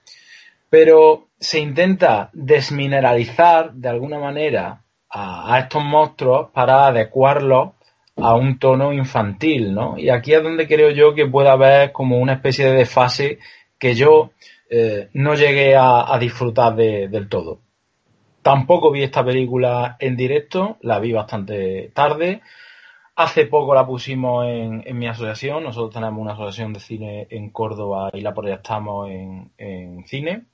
pero 0.70 1.26
se 1.40 1.58
intenta 1.58 2.30
desmineralizar 2.32 3.72
de 3.72 3.88
alguna 3.88 4.20
manera 4.20 4.84
a, 5.10 5.56
a, 5.56 5.58
estos 5.58 5.82
monstruos 5.82 6.50
para 6.54 6.86
adecuarlos 6.86 7.70
a 8.16 8.36
un 8.36 8.60
tono 8.60 8.92
infantil, 8.92 9.74
¿no? 9.74 9.98
Y 9.98 10.08
aquí 10.08 10.34
es 10.34 10.42
donde 10.44 10.68
creo 10.68 10.90
yo 10.90 11.16
que 11.16 11.26
puede 11.26 11.48
haber 11.48 11.90
como 11.90 12.18
una 12.18 12.34
especie 12.34 12.66
de 12.66 12.74
desfase 12.74 13.40
que 13.76 13.96
yo 13.96 14.30
no 15.12 15.34
llegué 15.34 15.76
a, 15.76 16.16
disfrutar 16.18 16.74
del 16.74 17.28
todo. 17.28 17.60
Tampoco 18.42 18.90
vi 18.90 19.02
esta 19.02 19.24
película 19.24 19.96
en 20.00 20.16
directo, 20.16 20.76
la 20.80 20.98
vi 20.98 21.12
bastante 21.12 21.90
tarde. 21.94 22.42
Hace 23.14 23.46
poco 23.46 23.74
la 23.74 23.86
pusimos 23.86 24.46
en, 24.46 24.98
mi 24.98 25.06
asociación, 25.06 25.62
nosotros 25.62 25.94
tenemos 25.94 26.20
una 26.20 26.32
asociación 26.32 26.72
de 26.72 26.80
cine 26.80 27.26
en 27.30 27.50
Córdoba 27.50 28.10
y 28.12 28.20
la 28.20 28.34
proyectamos 28.34 29.10
en, 29.10 29.52
en 29.58 30.04
cine. 30.06 30.46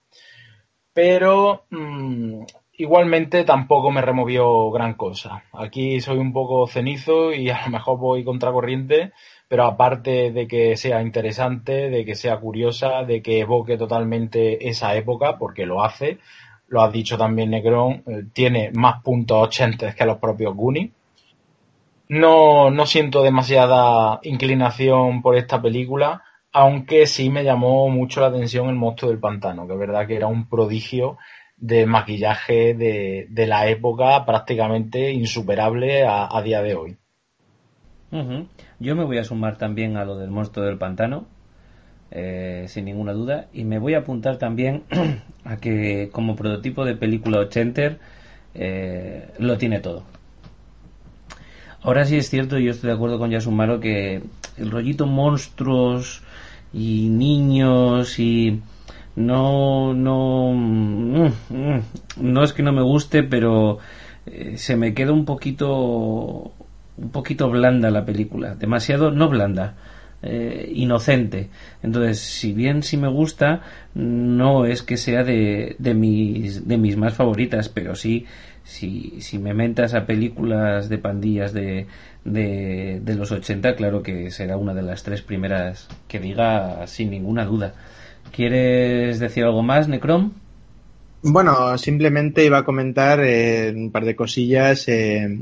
Pero 0.93 1.65
mm, 1.71 2.43
igualmente 2.79 3.45
tampoco 3.45 3.91
me 3.91 4.03
removió 4.03 4.71
gran 4.71 4.95
cosa. 4.95 5.45
Aquí 5.53 6.01
soy 6.01 6.19
un 6.19 6.33
poco 6.33 6.67
cenizo 6.67 7.33
y 7.33 7.51
a 7.51 7.65
lo 7.65 7.71
mejor 7.71 7.99
voy 7.99 8.25
contracorriente, 8.25 9.13
pero 9.49 9.65
aparte 9.65 10.31
de 10.31 10.47
que 10.47 10.77
sea 10.77 11.01
interesante, 11.01 11.89
de 11.89 12.05
que 12.05 12.15
sea 12.15 12.39
curiosa, 12.39 13.03
de 13.05 13.23
que 13.23 13.41
evoque 13.41 13.79
totalmente 13.79 14.69
esa 14.69 14.95
época, 14.95 15.39
porque 15.39 15.65
lo 15.65 15.83
hace, 15.83 16.19
lo 16.69 16.83
has 16.83 16.93
dicho 16.93 17.17
también 17.17 17.51
Necron, 17.51 18.03
eh, 18.07 18.25
tiene 18.33 18.71
más 18.75 19.03
puntos 19.03 19.49
80 19.49 19.95
que 19.95 20.05
los 20.05 20.19
propios 20.19 20.55
Goonies. 20.55 20.91
No, 22.11 22.71
no 22.71 22.87
siento 22.87 23.23
demasiada 23.23 24.21
inclinación 24.23 25.23
por 25.23 25.37
esta 25.37 25.61
película, 25.61 26.23
aunque 26.53 27.07
sí 27.07 27.31
me 27.31 27.45
llamó 27.45 27.89
mucho 27.89 28.21
la 28.21 28.29
atención 28.29 28.69
el 28.69 28.77
monstruo 28.77 29.11
del 29.11 29.21
pantano, 29.21 29.67
que 29.67 29.75
es 29.75 29.79
verdad 29.79 30.07
que 30.07 30.17
era 30.17 30.27
un 30.27 30.49
prodigio 30.49 31.19
de 31.57 31.87
maquillaje 31.87 32.75
de, 32.75 33.47
la 33.47 33.69
época 33.69 34.25
prácticamente 34.25 35.11
insuperable 35.11 36.07
a, 36.07 36.41
día 36.43 36.63
de 36.63 36.75
hoy. 36.75 36.97
Yo 38.81 38.95
me 38.95 39.05
voy 39.05 39.19
a 39.19 39.25
sumar 39.25 39.59
también 39.59 39.97
a 39.97 40.05
lo 40.05 40.17
del 40.17 40.31
monstruo 40.31 40.65
del 40.65 40.79
pantano, 40.79 41.27
eh, 42.11 42.67
sin 42.69 42.85
ninguna 42.85 43.13
duda, 43.13 43.49
y 43.53 43.65
me 43.65 43.79
voy 43.79 43.95
a 43.95 43.99
apuntar 43.99 44.37
también 44.37 44.85
a 45.45 45.57
que 45.57 46.11
como 46.13 46.37
prototipo 46.37 46.85
de 46.85 46.95
película 46.95 47.41
ochenter 47.41 47.99
eh, 48.55 49.33
lo 49.39 49.59
tiene 49.59 49.81
todo. 49.81 50.05
Ahora 51.83 52.05
sí 52.05 52.17
es 52.17 52.29
cierto, 52.29 52.59
y 52.59 52.65
yo 52.65 52.71
estoy 52.71 52.89
de 52.89 52.97
acuerdo 52.97 53.19
con 53.19 53.31
Yasumaro, 53.31 53.81
que 53.81 54.23
el 54.57 54.71
rollito 54.71 55.07
monstruos 55.07 56.23
y 56.73 57.09
niños 57.09 58.19
y 58.19 58.61
no 59.17 59.95
no 59.95 60.53
mm, 60.53 61.27
mm, 61.49 61.81
no 62.21 62.45
es 62.45 62.53
que 62.53 62.63
no 62.63 62.73
me 62.73 62.83
guste 62.83 63.23
pero 63.23 63.79
eh, 64.27 64.57
se 64.57 64.77
me 64.77 64.95
queda 64.95 65.13
un 65.13 65.25
poquito 65.25 66.53
un 66.99 67.11
poquito 67.11 67.49
blanda 67.51 67.91
la 67.91 68.05
película 68.05 68.55
demasiado 68.55 69.11
no 69.11 69.29
blanda 69.29 69.75
eh, 70.21 70.71
inocente 70.75 71.49
entonces 71.83 72.19
si 72.19 72.53
bien 72.53 72.83
sí 72.83 72.97
me 72.97 73.09
gusta 73.09 73.63
no 73.95 74.67
es 74.67 74.83
que 74.83 74.97
sea 74.97 75.23
de, 75.23 75.77
de 75.79 75.95
mis 75.95 76.67
de 76.67 76.77
mis 76.77 76.97
más 76.97 77.15
favoritas 77.15 77.69
pero 77.69 77.95
sí 77.95 78.27
si, 78.69 79.21
si 79.21 79.39
me 79.39 79.55
mentas 79.55 79.95
a 79.95 80.05
películas 80.05 80.91
de 80.91 80.99
pandillas 80.99 81.55
de, 81.55 81.87
de, 82.25 83.01
de, 83.03 83.15
los 83.15 83.33
80, 83.33 83.75
claro 83.77 84.03
que 84.03 84.31
será 84.31 84.59
una 84.59 84.75
de 84.75 84.83
las 84.83 85.03
tres 85.03 85.23
primeras 85.23 85.89
que 86.07 86.21
diga 86.21 86.87
sin 86.87 87.11
ninguna 87.11 87.47
duda. 87.47 87.73
¿Quieres 88.31 89.19
decir 89.21 89.45
algo 89.45 89.63
más, 89.63 89.89
Necrom? 89.89 90.33
Bueno, 91.23 91.79
simplemente 91.79 92.45
iba 92.45 92.59
a 92.59 92.65
comentar 92.65 93.21
eh, 93.25 93.73
un 93.75 93.91
par 93.91 94.05
de 94.05 94.15
cosillas. 94.15 94.87
Eh, 94.89 95.41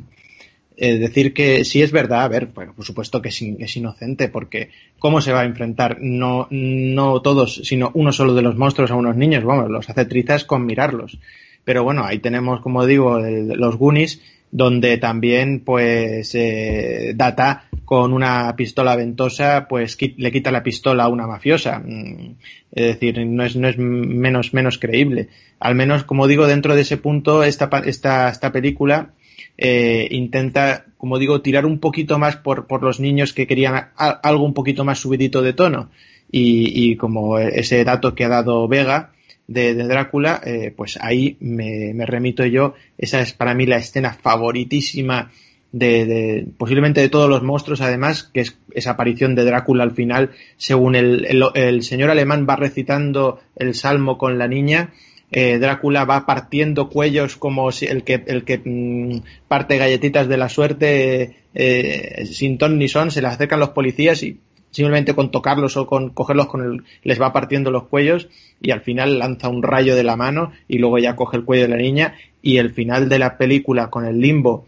eh, 0.78 0.98
decir 0.98 1.32
que 1.32 1.64
sí 1.64 1.80
es 1.80 1.90
verdad, 1.90 2.22
a 2.22 2.28
ver, 2.28 2.48
pues, 2.48 2.68
por 2.70 2.84
supuesto 2.84 3.22
que 3.22 3.30
es, 3.30 3.40
es, 3.40 3.76
inocente, 3.76 4.28
porque 4.28 4.70
¿cómo 4.98 5.22
se 5.22 5.32
va 5.32 5.40
a 5.40 5.46
enfrentar? 5.46 5.98
No, 6.02 6.48
no 6.50 7.22
todos, 7.22 7.62
sino 7.64 7.90
uno 7.94 8.12
solo 8.12 8.34
de 8.34 8.42
los 8.42 8.56
monstruos 8.56 8.90
a 8.90 8.96
unos 8.96 9.16
niños, 9.16 9.42
vamos, 9.42 9.70
los 9.70 9.88
hace 9.88 10.04
trizas 10.04 10.44
con 10.44 10.66
mirarlos. 10.66 11.18
Pero 11.64 11.82
bueno, 11.82 12.04
ahí 12.04 12.18
tenemos, 12.18 12.60
como 12.60 12.84
digo, 12.84 13.18
el, 13.18 13.48
los 13.48 13.76
Goonies, 13.76 14.20
donde 14.50 14.98
también, 14.98 15.60
pues, 15.60 16.34
eh, 16.34 17.12
Data 17.16 17.64
con 17.86 18.12
una 18.12 18.54
pistola 18.56 18.96
ventosa, 18.96 19.66
pues 19.68 19.96
le 20.16 20.32
quita 20.32 20.50
la 20.50 20.62
pistola 20.62 21.04
a 21.04 21.08
una 21.08 21.26
mafiosa. 21.26 21.78
Mm, 21.78 22.34
es 22.72 22.86
decir, 22.86 23.24
no 23.24 23.44
es, 23.44 23.56
no 23.56 23.68
es 23.68 23.78
menos, 23.78 24.52
menos 24.52 24.78
creíble. 24.78 25.28
Al 25.58 25.74
menos, 25.74 26.04
como 26.04 26.26
digo, 26.26 26.46
dentro 26.46 26.74
de 26.74 26.82
ese 26.82 26.98
punto, 26.98 27.44
esta, 27.44 27.70
esta, 27.86 28.28
esta 28.28 28.52
película 28.52 29.12
eh, 29.58 30.08
intenta, 30.10 30.86
como 30.98 31.18
digo, 31.18 31.40
tirar 31.40 31.66
un 31.66 31.78
poquito 31.78 32.18
más 32.18 32.36
por, 32.36 32.66
por 32.66 32.82
los 32.82 33.00
niños 33.00 33.32
que 33.32 33.46
querían 33.46 33.90
algo 33.96 34.44
un 34.44 34.54
poquito 34.54 34.84
más 34.84 34.98
subidito 34.98 35.42
de 35.42 35.52
tono. 35.52 35.90
Y, 36.30 36.96
como 36.96 37.38
ese 37.38 37.84
dato 37.84 38.14
que 38.14 38.24
ha 38.24 38.28
dado 38.28 38.68
Vega, 38.68 39.12
de, 39.46 39.74
Drácula, 39.74 40.40
eh, 40.44 40.74
pues 40.76 40.98
ahí 41.00 41.36
me, 41.40 41.94
remito 42.04 42.44
yo. 42.44 42.74
Esa 42.98 43.20
es 43.20 43.32
para 43.32 43.54
mí 43.54 43.64
la 43.64 43.76
escena 43.76 44.12
favoritísima 44.12 45.30
de, 45.72 46.46
posiblemente 46.58 47.00
de 47.00 47.08
todos 47.08 47.30
los 47.30 47.42
monstruos, 47.42 47.80
además, 47.80 48.24
que 48.24 48.40
es 48.40 48.58
esa 48.74 48.92
aparición 48.92 49.34
de 49.34 49.44
Drácula 49.44 49.84
al 49.84 49.92
final, 49.92 50.30
según 50.56 50.96
el, 50.96 51.26
el 51.54 51.82
señor 51.82 52.10
alemán 52.10 52.46
va 52.48 52.56
recitando 52.56 53.40
el 53.54 53.74
salmo 53.74 54.18
con 54.18 54.36
la 54.36 54.48
niña. 54.48 54.92
Eh, 55.32 55.58
Drácula 55.58 56.04
va 56.04 56.24
partiendo 56.24 56.88
cuellos 56.88 57.36
como 57.36 57.72
si 57.72 57.86
el 57.86 58.04
que, 58.04 58.22
el 58.26 58.44
que 58.44 58.60
mmm, 58.64 59.22
parte 59.48 59.76
galletitas 59.76 60.28
de 60.28 60.36
la 60.36 60.48
suerte 60.48 61.36
eh, 61.54 62.26
sin 62.26 62.58
ton 62.58 62.78
ni 62.78 62.88
son, 62.88 63.10
se 63.10 63.22
le 63.22 63.28
acercan 63.28 63.58
los 63.58 63.70
policías 63.70 64.22
y 64.22 64.38
simplemente 64.70 65.14
con 65.14 65.32
tocarlos 65.32 65.76
o 65.76 65.86
con 65.86 66.10
cogerlos 66.10 66.46
con 66.46 66.62
el, 66.62 66.84
les 67.02 67.20
va 67.20 67.32
partiendo 67.32 67.70
los 67.70 67.88
cuellos 67.88 68.28
y 68.60 68.70
al 68.70 68.82
final 68.82 69.18
lanza 69.18 69.48
un 69.48 69.62
rayo 69.62 69.96
de 69.96 70.04
la 70.04 70.16
mano 70.16 70.52
y 70.68 70.78
luego 70.78 70.98
ya 70.98 71.16
coge 71.16 71.38
el 71.38 71.44
cuello 71.44 71.62
de 71.62 71.70
la 71.70 71.76
niña 71.76 72.14
y 72.40 72.58
el 72.58 72.70
final 72.70 73.08
de 73.08 73.18
la 73.18 73.36
película 73.36 73.90
con 73.90 74.04
el 74.04 74.20
limbo 74.20 74.66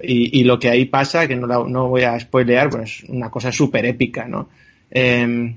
y, 0.00 0.40
y 0.40 0.44
lo 0.44 0.58
que 0.58 0.70
ahí 0.70 0.86
pasa, 0.86 1.26
que 1.28 1.36
no, 1.36 1.46
la, 1.46 1.64
no 1.66 1.88
voy 1.88 2.02
a 2.02 2.18
spoilear, 2.18 2.70
pues 2.70 3.02
es 3.02 3.08
una 3.08 3.30
cosa 3.30 3.52
súper 3.52 3.84
épica, 3.86 4.26
¿no? 4.26 4.48
Eh, 4.90 5.54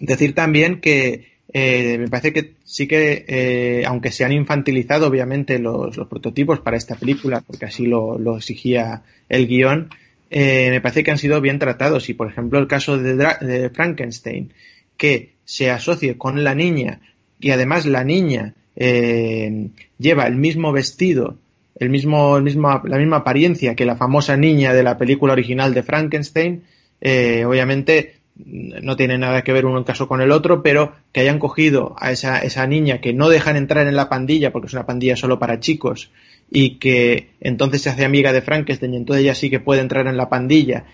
decir 0.00 0.34
también 0.34 0.80
que 0.80 1.35
eh, 1.52 1.96
me 1.98 2.08
parece 2.08 2.32
que 2.32 2.54
sí 2.64 2.86
que, 2.86 3.24
eh, 3.28 3.84
aunque 3.86 4.10
se 4.10 4.24
han 4.24 4.32
infantilizado 4.32 5.06
obviamente 5.06 5.58
los, 5.58 5.96
prototipos 6.08 6.60
para 6.60 6.76
esta 6.76 6.96
película, 6.96 7.42
porque 7.46 7.66
así 7.66 7.86
lo, 7.86 8.36
exigía 8.36 9.02
el 9.28 9.46
guion, 9.46 9.90
eh, 10.30 10.68
me 10.70 10.80
parece 10.80 11.04
que 11.04 11.12
han 11.12 11.18
sido 11.18 11.40
bien 11.40 11.58
tratados. 11.58 12.08
Y, 12.08 12.14
por 12.14 12.28
ejemplo, 12.28 12.58
el 12.58 12.66
caso 12.66 12.98
de, 12.98 13.14
Dra 13.14 13.38
de 13.40 13.70
Frankenstein, 13.70 14.52
que 14.96 15.34
se 15.44 15.70
asocie 15.70 16.18
con 16.18 16.42
la 16.42 16.54
niña 16.54 17.00
y 17.38 17.50
además 17.50 17.86
la 17.86 18.02
niña 18.02 18.54
eh, 18.74 19.68
lleva 19.98 20.26
el 20.26 20.36
mismo 20.36 20.72
vestido, 20.72 21.36
el 21.78 21.90
mismo, 21.90 22.36
el 22.38 22.42
mismo, 22.42 22.82
la 22.84 22.98
misma 22.98 23.18
apariencia 23.18 23.76
que 23.76 23.84
la 23.84 23.96
famosa 23.96 24.36
niña 24.36 24.72
de 24.72 24.82
la 24.82 24.98
película 24.98 25.34
original 25.34 25.74
de 25.74 25.82
Frankenstein, 25.82 26.64
obviamente 27.00 28.15
no 28.44 28.96
tiene 28.96 29.16
nada 29.18 29.42
que 29.42 29.52
ver 29.52 29.64
un 29.64 29.82
caso 29.84 30.08
con 30.08 30.20
el 30.20 30.30
otro, 30.30 30.62
pero 30.62 30.92
que 31.12 31.20
hayan 31.20 31.38
cogido 31.38 31.96
a 31.98 32.10
esa, 32.10 32.38
esa 32.40 32.66
niña 32.66 33.00
que 33.00 33.14
no 33.14 33.28
dejan 33.28 33.56
entrar 33.56 33.86
en 33.86 33.96
la 33.96 34.08
pandilla 34.08 34.52
porque 34.52 34.66
es 34.66 34.74
una 34.74 34.86
pandilla 34.86 35.16
solo 35.16 35.38
para 35.38 35.60
chicos 35.60 36.10
y 36.50 36.78
que 36.78 37.30
entonces 37.40 37.82
se 37.82 37.90
hace 37.90 38.04
amiga 38.04 38.32
de 38.32 38.42
Frankenstein 38.42 38.94
y 38.94 38.96
entonces 38.98 39.24
ella 39.24 39.34
sí 39.34 39.48
que 39.48 39.60
puede 39.60 39.80
entrar 39.80 40.06
en 40.06 40.16
la 40.16 40.28
pandilla. 40.28 40.84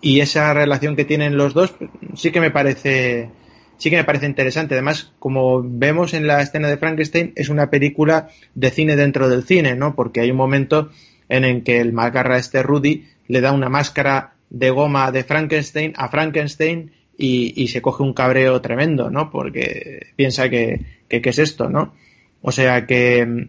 Y 0.00 0.20
esa 0.20 0.52
relación 0.54 0.96
que 0.96 1.04
tienen 1.04 1.36
los 1.36 1.54
dos 1.54 1.74
sí 2.14 2.32
que 2.32 2.40
me 2.40 2.50
parece 2.50 3.30
sí 3.76 3.90
que 3.90 3.96
me 3.96 4.04
parece 4.04 4.26
interesante. 4.26 4.74
Además 4.74 5.12
como 5.18 5.62
vemos 5.62 6.14
en 6.14 6.26
la 6.26 6.40
escena 6.40 6.68
de 6.68 6.78
Frankenstein 6.78 7.32
es 7.36 7.50
una 7.50 7.68
película 7.68 8.28
de 8.54 8.70
cine 8.70 8.96
dentro 8.96 9.28
del 9.28 9.44
cine 9.44 9.76
no 9.76 9.94
porque 9.94 10.20
hay 10.20 10.30
un 10.30 10.38
momento 10.38 10.90
en 11.28 11.44
el 11.44 11.62
que 11.62 11.80
el 11.80 11.92
macarra 11.92 12.38
este 12.38 12.62
Rudy 12.62 13.04
le 13.28 13.40
da 13.40 13.52
una 13.52 13.68
máscara 13.68 14.31
de 14.52 14.70
goma 14.70 15.10
de 15.10 15.24
Frankenstein 15.24 15.94
a 15.96 16.08
Frankenstein 16.08 16.92
y, 17.16 17.68
se 17.68 17.80
coge 17.80 18.02
un 18.02 18.12
cabreo 18.12 18.60
tremendo 18.60 19.10
no 19.10 19.30
porque 19.30 20.08
piensa 20.16 20.50
que, 20.50 20.84
que, 21.08 21.22
es 21.24 21.38
esto 21.38 21.70
no 21.70 21.94
o 22.42 22.52
sea 22.52 22.86
que 22.86 23.48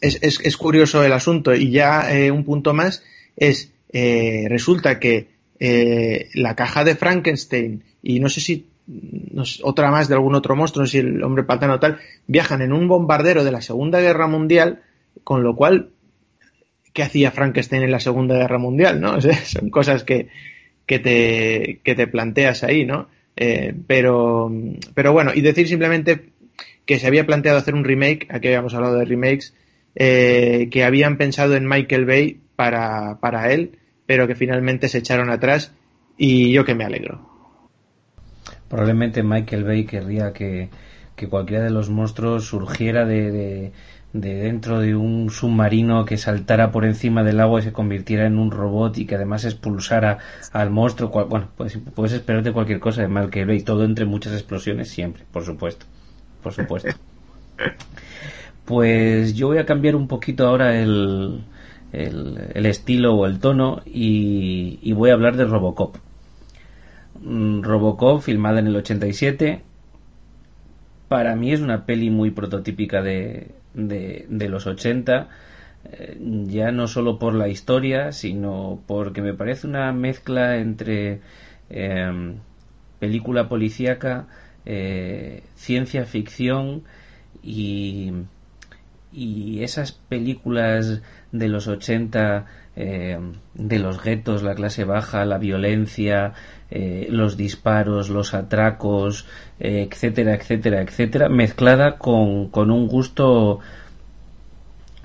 es, 0.00 0.18
es, 0.22 0.40
es, 0.40 0.56
curioso 0.56 1.04
el 1.04 1.12
asunto 1.12 1.54
y 1.54 1.70
ya 1.70 2.10
eh, 2.14 2.30
un 2.30 2.44
punto 2.44 2.72
más 2.72 3.02
es 3.36 3.72
eh, 3.92 4.46
resulta 4.48 4.98
que 4.98 5.28
eh, 5.58 6.28
la 6.34 6.54
caja 6.54 6.84
de 6.84 6.96
Frankenstein 6.96 7.84
y 8.02 8.20
no 8.20 8.28
sé 8.30 8.40
si 8.40 8.66
otra 9.62 9.90
más 9.90 10.08
de 10.08 10.14
algún 10.14 10.34
otro 10.34 10.54
monstruo, 10.54 10.82
no 10.82 10.86
sé 10.86 10.92
si 10.92 10.98
el 10.98 11.22
hombre 11.22 11.44
patano 11.44 11.74
o 11.74 11.80
tal, 11.80 11.98
viajan 12.26 12.62
en 12.62 12.72
un 12.72 12.88
bombardero 12.88 13.42
de 13.44 13.50
la 13.50 13.60
Segunda 13.60 14.00
Guerra 14.00 14.28
Mundial, 14.28 14.82
con 15.24 15.42
lo 15.42 15.56
cual, 15.56 15.90
¿qué 16.96 17.02
hacía 17.02 17.30
Frankenstein 17.30 17.82
en 17.82 17.90
la 17.90 18.00
Segunda 18.00 18.38
Guerra 18.38 18.56
Mundial? 18.56 19.02
¿no? 19.02 19.20
Son 19.44 19.68
cosas 19.68 20.02
que, 20.02 20.28
que, 20.86 20.98
te, 20.98 21.80
que 21.84 21.94
te 21.94 22.06
planteas 22.06 22.64
ahí, 22.64 22.86
¿no? 22.86 23.08
Eh, 23.36 23.74
pero, 23.86 24.50
pero 24.94 25.12
bueno, 25.12 25.32
y 25.34 25.42
decir 25.42 25.68
simplemente 25.68 26.30
que 26.86 26.98
se 26.98 27.06
había 27.06 27.26
planteado 27.26 27.58
hacer 27.58 27.74
un 27.74 27.84
remake, 27.84 28.26
aquí 28.30 28.48
habíamos 28.48 28.74
hablado 28.74 28.96
de 28.96 29.04
remakes, 29.04 29.54
eh, 29.94 30.68
que 30.70 30.84
habían 30.84 31.18
pensado 31.18 31.54
en 31.54 31.68
Michael 31.68 32.06
Bay 32.06 32.40
para, 32.56 33.18
para 33.20 33.52
él, 33.52 33.78
pero 34.06 34.26
que 34.26 34.34
finalmente 34.34 34.88
se 34.88 34.98
echaron 34.98 35.28
atrás 35.28 35.74
y 36.16 36.50
yo 36.50 36.64
que 36.64 36.74
me 36.74 36.84
alegro. 36.84 37.28
Probablemente 38.70 39.22
Michael 39.22 39.64
Bay 39.64 39.84
querría 39.84 40.32
que, 40.32 40.70
que 41.14 41.28
cualquiera 41.28 41.62
de 41.62 41.70
los 41.70 41.90
monstruos 41.90 42.46
surgiera 42.46 43.04
de, 43.04 43.72
de, 44.20 44.34
dentro 44.34 44.80
de 44.80 44.94
un 44.94 45.30
submarino 45.30 46.04
que 46.04 46.16
saltara 46.16 46.70
por 46.70 46.84
encima 46.84 47.22
del 47.22 47.40
agua 47.40 47.60
y 47.60 47.62
se 47.62 47.72
convirtiera 47.72 48.26
en 48.26 48.38
un 48.38 48.50
robot 48.50 48.98
y 48.98 49.06
que 49.06 49.16
además 49.16 49.44
expulsara 49.44 50.18
al 50.52 50.70
monstruo. 50.70 51.10
Bueno, 51.28 51.48
puedes, 51.56 51.78
puedes 51.94 52.12
esperarte 52.12 52.52
cualquier 52.52 52.80
cosa 52.80 53.02
de 53.02 53.08
Michael 53.08 53.46
Bay, 53.46 53.62
todo 53.62 53.84
entre 53.84 54.04
muchas 54.04 54.32
explosiones 54.32 54.88
siempre, 54.88 55.24
por 55.32 55.44
supuesto. 55.44 55.86
Por 56.42 56.52
supuesto. 56.52 56.90
Pues 58.66 59.36
yo 59.36 59.46
voy 59.46 59.58
a 59.58 59.64
cambiar 59.64 59.94
un 59.94 60.08
poquito 60.08 60.44
ahora 60.44 60.76
el, 60.76 61.44
el, 61.92 62.50
el 62.52 62.66
estilo 62.66 63.14
o 63.14 63.24
el 63.24 63.38
tono 63.38 63.80
y, 63.86 64.80
y, 64.82 64.92
voy 64.92 65.10
a 65.10 65.12
hablar 65.12 65.36
de 65.36 65.44
Robocop. 65.44 65.98
Mm, 67.22 67.62
Robocop, 67.62 68.22
filmada 68.22 68.58
en 68.58 68.66
el 68.66 68.74
87, 68.74 69.62
para 71.08 71.36
mí 71.36 71.52
es 71.52 71.60
una 71.60 71.86
peli 71.86 72.10
muy 72.10 72.30
prototípica 72.32 73.02
de, 73.02 73.54
de, 73.76 74.48
los 74.48 74.66
80, 74.66 75.28
eh, 75.84 76.16
ya 76.46 76.72
no 76.72 76.88
solo 76.88 77.18
por 77.18 77.34
la 77.34 77.48
historia, 77.48 78.12
sino 78.12 78.82
porque 78.86 79.22
me 79.22 79.34
parece 79.34 79.66
una 79.66 79.92
mezcla 79.92 80.56
entre 80.56 81.20
eh, 81.70 82.34
película 82.98 83.48
policíaca, 83.48 84.26
eh, 84.64 85.44
ciencia 85.54 86.06
ficción 86.06 86.82
y 87.42 88.12
y 89.16 89.62
esas 89.62 89.92
películas 89.92 91.00
de 91.32 91.48
los 91.48 91.68
80 91.68 92.44
eh, 92.76 93.18
de 93.54 93.78
los 93.78 94.02
guetos, 94.02 94.42
la 94.42 94.54
clase 94.54 94.84
baja, 94.84 95.24
la 95.24 95.38
violencia, 95.38 96.34
eh, 96.70 97.06
los 97.10 97.36
disparos, 97.36 98.08
los 98.08 98.34
atracos, 98.34 99.26
eh, 99.60 99.88
etcétera, 99.90 100.34
etcétera, 100.34 100.82
etcétera, 100.82 101.28
mezclada 101.28 101.98
con, 101.98 102.48
con 102.48 102.70
un 102.70 102.88
gusto 102.88 103.60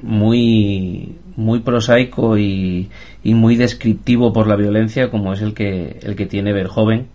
muy 0.01 1.15
muy 1.35 1.59
prosaico 1.59 2.37
y, 2.37 2.89
muy 3.23 3.55
descriptivo 3.55 4.33
por 4.33 4.47
la 4.47 4.55
violencia 4.55 5.09
como 5.09 5.33
es 5.33 5.41
el 5.41 5.53
que, 5.53 5.99
el 6.01 6.15
que 6.15 6.25
tiene 6.25 6.53
Verhoeven 6.53 7.07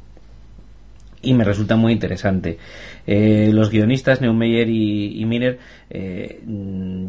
y 1.23 1.34
me 1.34 1.44
resulta 1.44 1.76
muy 1.76 1.92
interesante. 1.92 2.58
Eh, 3.07 3.50
los 3.52 3.70
guionistas 3.70 4.20
Neumeyer 4.20 4.68
y, 4.68 5.20
y 5.20 5.25
Miner 5.25 5.58
eh, 5.91 6.41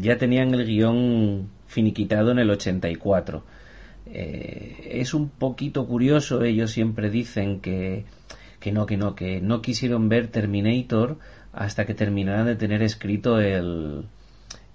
ya 0.00 0.16
tenían 0.16 0.54
el 0.54 0.66
guion 0.66 1.48
finiquitado 1.66 2.32
en 2.32 2.40
el 2.40 2.50
84. 2.50 3.44
Eh, 4.12 4.98
es 5.00 5.14
un 5.14 5.28
poquito 5.28 5.86
curioso, 5.86 6.42
ellos 6.42 6.70
siempre 6.70 7.10
dicen 7.10 7.60
que, 7.60 8.04
que 8.60 8.72
no, 8.72 8.86
que 8.86 8.96
no, 8.96 9.14
que 9.14 9.40
no 9.40 9.60
quisieron 9.60 10.08
ver 10.08 10.28
Terminator 10.28 11.18
hasta 11.52 11.84
que 11.86 11.94
terminaran 11.94 12.46
de 12.46 12.56
tener 12.56 12.82
escrito 12.82 13.40
el, 13.40 14.04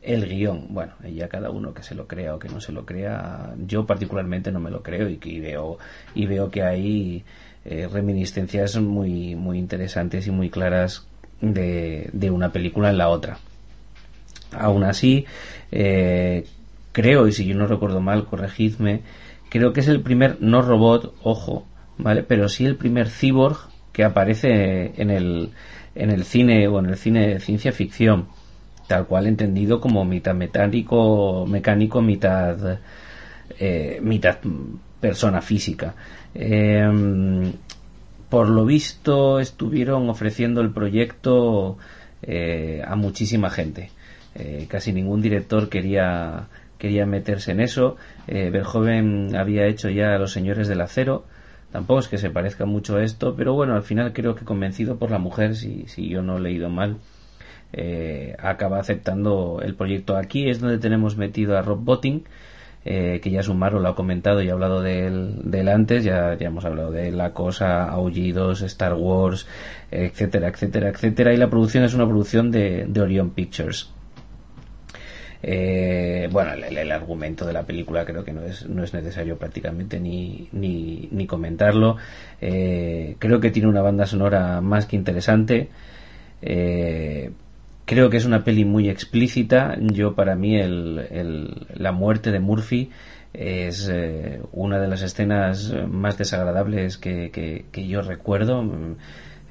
el 0.01 0.27
guion. 0.27 0.67
Bueno, 0.69 0.93
ya 1.13 1.29
cada 1.29 1.49
uno 1.49 1.73
que 1.73 1.83
se 1.83 1.95
lo 1.95 2.07
crea 2.07 2.35
o 2.35 2.39
que 2.39 2.49
no 2.49 2.61
se 2.61 2.71
lo 2.71 2.85
crea, 2.85 3.55
yo 3.65 3.85
particularmente 3.85 4.51
no 4.51 4.59
me 4.59 4.69
lo 4.71 4.83
creo 4.83 5.09
y, 5.09 5.17
que 5.17 5.39
veo 5.39 5.77
y 6.13 6.25
veo 6.25 6.51
que 6.51 6.63
hay 6.63 7.23
eh, 7.65 7.87
reminiscencias 7.91 8.77
muy 8.79 9.35
muy 9.35 9.57
interesantes 9.57 10.27
y 10.27 10.31
muy 10.31 10.49
claras 10.49 11.07
de, 11.41 12.09
de 12.13 12.31
una 12.31 12.51
película 12.51 12.89
en 12.89 12.97
la 12.97 13.09
otra. 13.09 13.37
Aún 14.51 14.83
así, 14.83 15.25
eh, 15.71 16.45
creo, 16.91 17.27
y 17.27 17.31
si 17.31 17.45
yo 17.45 17.55
no 17.55 17.65
recuerdo 17.65 18.01
mal, 18.01 18.25
corregidme, 18.25 19.01
creo 19.53 19.71
que 19.71 19.81
es 19.81 19.87
el 19.87 20.01
primer 20.01 20.41
no 20.41 20.63
robot, 20.63 21.13
ojo, 21.21 21.67
¿vale? 21.99 22.23
Pero 22.23 22.49
sí 22.49 22.65
el 22.65 22.75
primer 22.75 23.07
cyborg 23.07 23.69
que 23.91 24.03
aparece 24.03 24.99
en 24.99 25.11
el, 25.11 25.51
en 25.93 26.09
el 26.09 26.23
cine 26.23 26.67
o 26.67 26.79
en 26.79 26.87
el 26.87 26.97
cine 26.97 27.27
de 27.27 27.39
ciencia 27.39 27.71
ficción 27.71 28.25
tal 28.87 29.05
cual 29.05 29.27
entendido 29.27 29.79
como 29.79 30.03
mitad 30.05 30.33
mecánico, 30.33 31.45
mecánico 31.47 32.01
mitad, 32.01 32.79
eh, 33.59 33.99
mitad 34.01 34.39
persona 34.99 35.41
física. 35.41 35.95
Em, 36.33 37.53
por 38.29 38.49
lo 38.49 38.65
visto 38.65 39.39
estuvieron 39.39 40.09
ofreciendo 40.09 40.61
el 40.61 40.71
proyecto 40.71 41.77
eh, 42.23 42.81
a 42.85 42.95
muchísima 42.95 43.49
gente. 43.49 43.91
Eh, 44.35 44.65
casi 44.67 44.91
ningún 44.91 45.21
director 45.21 45.69
quería, 45.69 46.47
quería 46.83 47.05
meterse 47.05 47.51
en 47.51 47.61
eso. 47.61 47.95
Verjoven 48.27 49.35
había 49.35 49.65
hecho 49.67 49.89
ya 49.89 50.17
Los 50.17 50.33
Señores 50.33 50.67
del 50.67 50.81
Acero. 50.81 51.23
Tampoco 51.71 52.01
es 52.01 52.07
que 52.07 52.19
se 52.19 52.29
parezca 52.29 52.65
mucho 52.65 52.97
a 52.97 53.03
esto, 53.03 53.35
pero 53.35 53.53
bueno, 53.53 53.73
al 53.73 53.81
final 53.81 54.13
creo 54.13 54.35
que 54.35 54.45
convencido 54.45 54.97
por 54.97 55.09
la 55.09 55.17
mujer, 55.17 55.55
si, 55.55 55.85
si 55.87 56.07
yo 56.07 56.21
no 56.21 56.37
he 56.37 56.41
leído 56.41 56.69
mal, 56.69 56.97
eh, 57.73 58.35
acaba 58.37 58.79
aceptando 58.79 59.59
el 59.63 59.73
proyecto. 59.73 60.15
Aquí 60.15 60.47
es 60.47 60.59
donde 60.59 60.77
tenemos 60.77 61.17
metido 61.17 61.57
a 61.57 61.63
Rob 61.63 61.79
Botting, 61.79 62.25
eh, 62.85 63.19
que 63.23 63.31
ya 63.31 63.41
Sumaro 63.41 63.79
lo 63.79 63.89
ha 63.89 63.95
comentado 63.95 64.43
y 64.43 64.49
ha 64.49 64.53
hablado 64.53 64.83
de 64.83 65.07
él, 65.07 65.67
antes, 65.67 66.03
ya, 66.03 66.37
ya, 66.37 66.47
hemos 66.47 66.63
hablado 66.65 66.91
de 66.91 67.11
La 67.11 67.33
Cosa, 67.33 67.85
Aullidos, 67.85 68.61
Star 68.61 68.93
Wars, 68.93 69.47
etcétera, 69.89 70.49
etcétera, 70.49 70.89
etcétera, 70.89 71.33
y 71.33 71.37
la 71.37 71.49
producción 71.49 71.83
es 71.83 71.95
una 71.95 72.05
producción 72.05 72.51
de, 72.51 72.87
Orion 73.01 73.31
Pictures. 73.31 73.89
Eh, 75.43 76.29
bueno, 76.31 76.53
el, 76.53 76.91
argumento 76.91 77.45
de 77.45 77.53
la 77.53 77.63
película 77.63 78.05
creo 78.05 78.23
que 78.23 78.31
no 78.31 78.43
es, 78.43 78.67
no 78.67 78.83
es 78.83 78.93
necesario 78.93 79.37
prácticamente 79.37 79.99
ni, 79.99 80.47
ni, 80.53 81.09
ni 81.11 81.27
comentarlo. 81.27 81.97
creo 82.39 83.39
que 83.41 83.51
tiene 83.51 83.67
una 83.67 83.81
banda 83.81 84.05
sonora 84.05 84.61
más 84.61 84.85
que 84.85 84.95
interesante. 84.95 85.69
Eh, 86.41 87.31
Creo 87.85 88.09
que 88.09 88.17
es 88.17 88.25
una 88.25 88.43
peli 88.43 88.63
muy 88.63 88.89
explícita. 88.89 89.75
Yo, 89.79 90.15
para 90.15 90.35
mí, 90.35 90.55
el, 90.55 91.67
la 91.73 91.91
muerte 91.91 92.31
de 92.31 92.39
Murphy 92.39 92.91
es 93.33 93.89
eh, 93.91 94.41
una 94.53 94.79
de 94.79 94.87
las 94.87 95.01
escenas 95.01 95.73
más 95.89 96.17
desagradables 96.17 96.97
que, 96.97 97.29
que, 97.31 97.87
yo 97.87 98.01
recuerdo. 98.01 98.63
Mm, 98.63 98.95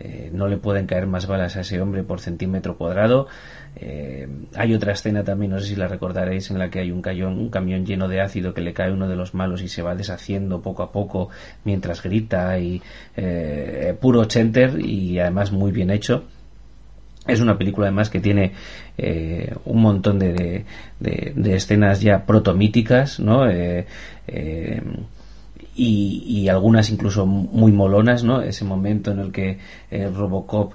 eh, 0.01 0.31
no 0.33 0.49
le 0.49 0.57
pueden 0.57 0.87
caer 0.87 1.07
más 1.07 1.27
balas 1.27 1.57
a 1.57 1.61
ese 1.61 1.81
hombre 1.81 2.05
por 2.05 2.21
centímetro 2.21 2.79
cuadrado. 2.79 3.29
Eh, 3.77 4.29
hay 4.55 4.75
otra 4.75 4.93
escena 4.93 5.25
también, 5.25 5.53
no 5.53 5.59
sé 5.59 5.69
si 5.69 5.77
la 5.77 5.89
recordaréis, 5.89 6.51
en 6.51 6.59
la 6.59 6.71
que 6.71 6.81
hay 6.81 6.91
un, 6.91 7.03
cayón, 7.03 7.39
un 7.39 7.49
camión 7.49 7.87
lleno 7.87 8.09
de 8.09 8.21
ácido 8.21 8.55
que 8.55 8.61
le 8.61 8.75
cae 8.75 8.93
uno 8.93 9.09
de 9.09 9.17
los 9.17 9.35
malos 9.35 9.63
y 9.63 9.69
se 9.69 9.83
va 9.83 9.95
deshaciendo 9.95 10.61
poco 10.61 10.83
a 10.83 10.93
poco 10.93 11.31
mientras 11.65 12.03
grita 12.03 12.59
y 12.59 12.83
puro 14.01 14.25
chenter 14.27 14.79
y 14.79 15.19
además 15.19 15.53
muy 15.53 15.73
bien 15.73 15.91
hecho. 15.91 16.25
Es 17.27 17.41
una 17.41 17.57
película 17.57 17.87
además 17.87 18.11
que 18.11 18.21
tiene 18.21 18.53
eh, 18.99 19.55
un 19.65 19.81
montón 19.81 20.19
de, 20.19 20.65
de, 20.99 21.55
escenas 21.55 22.01
ya 22.01 22.27
protomíticas, 22.27 23.21
¿no? 23.21 23.47
Eh, 25.75 25.83
eh, 25.83 26.43
y, 26.43 26.49
algunas 26.49 26.91
incluso 26.91 27.27
muy 27.27 27.73
molonas, 27.73 28.25
¿no? 28.25 28.43
Ese 28.43 28.65
momento 28.65 29.11
en 29.11 29.21
el 29.21 29.33
que 29.33 29.59
Robocop 29.91 30.75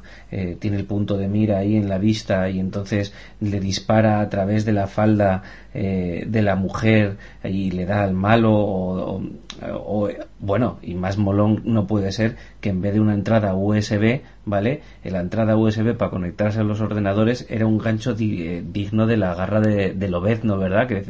tiene 0.59 0.77
el 0.77 0.85
punto 0.85 1.17
de 1.17 1.27
mira 1.27 1.59
ahí 1.59 1.75
en 1.75 1.89
la 1.89 1.97
vista 1.97 2.49
y 2.49 2.59
entonces 2.59 3.13
le 3.39 3.59
dispara 3.59 4.21
a 4.21 4.29
través 4.29 4.65
de 4.65 4.73
la 4.73 4.87
falda 4.87 5.43
de 5.73 6.41
la 6.41 6.55
mujer 6.55 7.17
y 7.43 7.71
le 7.71 7.85
da 7.85 8.03
al 8.03 8.13
malo 8.13 9.21
o, 9.61 10.09
bueno, 10.39 10.77
y 10.81 10.93
más 10.93 11.17
molón 11.17 11.61
no 11.65 11.87
puede 11.87 12.11
ser 12.11 12.35
que 12.61 12.69
en 12.69 12.81
vez 12.81 12.93
de 12.93 12.99
una 12.99 13.13
entrada 13.13 13.55
USB, 13.55 14.21
¿vale? 14.45 14.81
La 15.03 15.19
entrada 15.19 15.57
USB 15.57 15.95
para 15.95 16.11
conectarse 16.11 16.59
a 16.59 16.63
los 16.63 16.81
ordenadores 16.81 17.45
era 17.49 17.65
un 17.65 17.77
gancho 17.77 18.15
eh, 18.19 18.63
digno 18.65 19.07
de 19.07 19.17
la 19.17 19.33
garra 19.35 19.61
de, 19.61 19.93
de 19.93 20.09
Lobezno, 20.09 20.57
¿verdad? 20.57 20.87
Que 20.87 21.05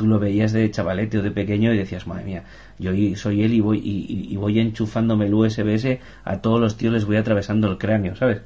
tú 0.00 0.06
lo 0.06 0.18
veías 0.18 0.52
de 0.52 0.70
chavalete 0.70 1.18
o 1.18 1.22
de 1.22 1.30
pequeño 1.30 1.74
y 1.74 1.76
decías, 1.76 2.06
madre 2.06 2.24
mía, 2.24 2.44
yo 2.78 2.90
soy 3.16 3.42
él 3.42 3.52
y 3.52 3.60
voy, 3.60 3.80
y, 3.84 4.32
y 4.32 4.36
voy 4.38 4.58
enchufándome 4.58 5.26
el 5.26 5.34
USB 5.34 5.98
a 6.24 6.40
todos 6.40 6.58
los 6.58 6.78
tíos 6.78 6.94
les 6.94 7.04
voy 7.04 7.16
atravesando 7.16 7.70
el 7.70 7.76
cráneo, 7.76 8.16
¿sabes? 8.16 8.40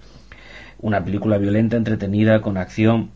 Una 0.81 1.05
película 1.05 1.39
violenta, 1.39 1.77
entretenida, 1.77 2.43
con 2.43 2.57
acción, 2.57 3.11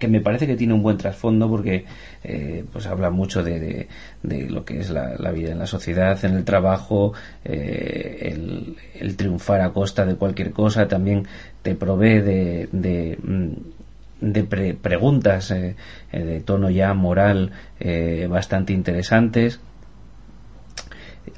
que 0.00 0.08
me 0.08 0.20
parece 0.20 0.48
que 0.48 0.56
tiene 0.56 0.74
un 0.74 0.82
buen 0.82 0.96
trasfondo 0.96 1.48
porque 1.48 1.84
eh, 2.24 2.64
pues 2.72 2.86
habla 2.88 3.10
mucho 3.10 3.44
de, 3.44 3.86
de, 4.20 4.50
lo 4.50 4.64
que 4.64 4.80
es 4.80 4.90
la, 4.90 5.30
vida 5.30 5.52
en 5.52 5.60
la 5.60 5.66
sociedad, 5.66 6.18
en 6.24 6.34
el 6.34 6.44
trabajo, 6.44 7.12
eh, 7.44 8.34
el, 8.98 9.16
triunfar 9.16 9.60
a 9.60 9.72
costa 9.72 10.04
de 10.04 10.16
cualquier 10.16 10.50
cosa, 10.50 10.88
también 10.88 11.28
te 11.62 11.76
provee 11.76 12.20
de, 12.20 12.68
de, 12.72 13.16
mm, 14.20 14.76
preguntas 14.80 15.50
eh, 15.50 15.76
de 16.12 16.40
tono 16.40 16.70
ya 16.70 16.94
moral 16.94 17.52
bastante 18.28 18.72
interesantes 18.72 19.60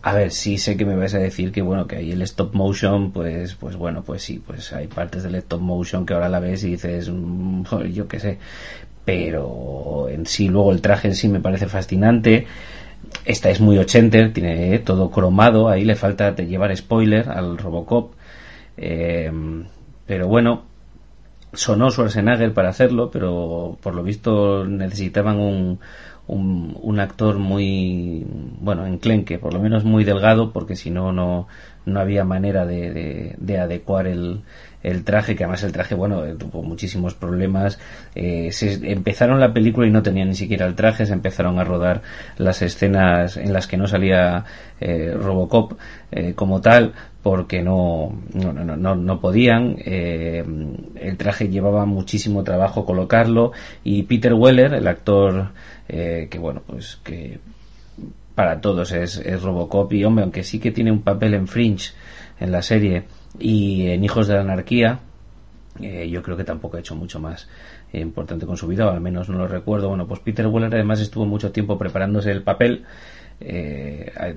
a 0.02 0.14
ver, 0.14 0.30
sí 0.30 0.58
sé 0.58 0.76
que 0.76 0.84
me 0.84 0.96
vais 0.96 1.14
a 1.14 1.18
decir 1.18 1.52
que 1.52 1.62
bueno, 1.62 1.86
que 1.86 1.96
hay 1.96 2.12
el 2.12 2.22
stop 2.22 2.54
motion, 2.54 3.12
pues, 3.12 3.54
pues 3.54 3.76
bueno, 3.76 4.02
pues 4.02 4.22
sí, 4.22 4.42
pues 4.44 4.72
hay 4.72 4.86
partes 4.86 5.22
del 5.22 5.34
stop 5.36 5.60
motion 5.60 6.06
que 6.06 6.14
ahora 6.14 6.28
la 6.28 6.40
ves 6.40 6.64
y 6.64 6.70
dices, 6.70 7.10
mm, 7.10 7.64
yo 7.92 8.08
qué 8.08 8.20
sé, 8.20 8.38
pero 9.04 10.08
en 10.08 10.26
sí 10.26 10.48
luego 10.48 10.72
el 10.72 10.80
traje 10.80 11.08
en 11.08 11.14
sí 11.14 11.28
me 11.28 11.40
parece 11.40 11.66
fascinante. 11.66 12.46
Esta 13.24 13.50
es 13.50 13.60
muy 13.60 13.78
ochenter, 13.78 14.32
tiene 14.32 14.78
todo 14.80 15.10
cromado, 15.10 15.68
ahí 15.68 15.84
le 15.84 15.96
falta 15.96 16.34
llevar 16.36 16.76
spoiler 16.76 17.28
al 17.28 17.58
Robocop. 17.58 18.14
Eh, 18.76 19.30
pero 20.06 20.28
bueno, 20.28 20.64
sonó 21.52 21.90
Schwarzenegger 21.90 22.54
para 22.54 22.70
hacerlo, 22.70 23.10
pero 23.10 23.78
por 23.82 23.94
lo 23.94 24.02
visto 24.02 24.64
necesitaban 24.64 25.38
un, 25.38 25.80
un, 26.30 27.00
actor 27.00 27.38
muy, 27.38 28.24
bueno, 28.60 28.86
enclenque, 28.86 29.38
por 29.38 29.52
lo 29.52 29.60
menos 29.60 29.84
muy 29.84 30.04
delgado, 30.04 30.52
porque 30.52 30.76
si 30.76 30.90
no, 30.90 31.12
no, 31.12 31.48
había 31.96 32.24
manera 32.24 32.66
de, 32.66 33.58
adecuar 33.60 34.06
el, 34.06 34.42
el, 34.82 35.04
traje, 35.04 35.36
que 35.36 35.44
además 35.44 35.62
el 35.62 35.72
traje, 35.72 35.94
bueno, 35.94 36.24
eh, 36.24 36.34
tuvo 36.36 36.62
muchísimos 36.62 37.14
problemas. 37.14 37.78
Eh, 38.14 38.52
se 38.52 38.74
empezaron 38.90 39.40
la 39.40 39.52
película 39.52 39.86
y 39.86 39.90
no 39.90 40.02
tenían 40.02 40.28
ni 40.28 40.34
siquiera 40.34 40.66
el 40.66 40.74
traje, 40.74 41.06
se 41.06 41.12
empezaron 41.12 41.58
a 41.58 41.64
rodar 41.64 42.02
las 42.36 42.62
escenas 42.62 43.36
en 43.36 43.52
las 43.52 43.66
que 43.66 43.76
no 43.76 43.86
salía 43.86 44.44
eh, 44.80 45.14
Robocop 45.14 45.74
como 46.34 46.60
tal, 46.60 46.92
porque 47.22 47.62
no, 47.62 48.20
no, 48.34 48.52
no, 48.52 48.96
no, 48.96 49.20
podían. 49.20 49.76
el 49.84 51.16
traje 51.18 51.48
llevaba 51.48 51.84
muchísimo 51.86 52.42
trabajo 52.42 52.84
colocarlo 52.84 53.52
y 53.84 54.02
Peter 54.04 54.34
Weller, 54.34 54.74
el 54.74 54.88
actor 54.88 55.50
eh, 55.92 56.28
que 56.30 56.38
bueno, 56.38 56.62
pues 56.64 57.00
que 57.02 57.40
para 58.36 58.60
todos 58.60 58.92
es, 58.92 59.42
Robocop 59.42 59.92
y 59.92 60.04
hombre, 60.04 60.22
aunque 60.22 60.44
sí 60.44 60.60
que 60.60 60.70
tiene 60.70 60.92
un 60.92 61.02
papel 61.02 61.34
en 61.34 61.48
Fringe 61.48 61.94
en 62.38 62.52
la 62.52 62.62
serie 62.62 63.04
y 63.38 63.88
en 63.88 64.04
Hijos 64.04 64.26
de 64.26 64.34
la 64.34 64.40
Anarquía, 64.40 65.00
eh, 65.80 66.08
yo 66.10 66.22
creo 66.22 66.36
que 66.36 66.44
tampoco 66.44 66.76
ha 66.76 66.80
hecho 66.80 66.96
mucho 66.96 67.20
más 67.20 67.48
importante 67.92 68.46
con 68.46 68.56
su 68.56 68.66
vida, 68.66 68.86
o 68.86 68.90
al 68.90 69.00
menos 69.00 69.28
no 69.28 69.38
lo 69.38 69.48
recuerdo. 69.48 69.88
Bueno, 69.88 70.06
pues 70.06 70.20
Peter 70.20 70.46
Weller 70.46 70.74
además 70.74 71.00
estuvo 71.00 71.26
mucho 71.26 71.52
tiempo 71.52 71.78
preparándose 71.78 72.30
el 72.30 72.42
papel, 72.42 72.84
eh, 73.40 74.36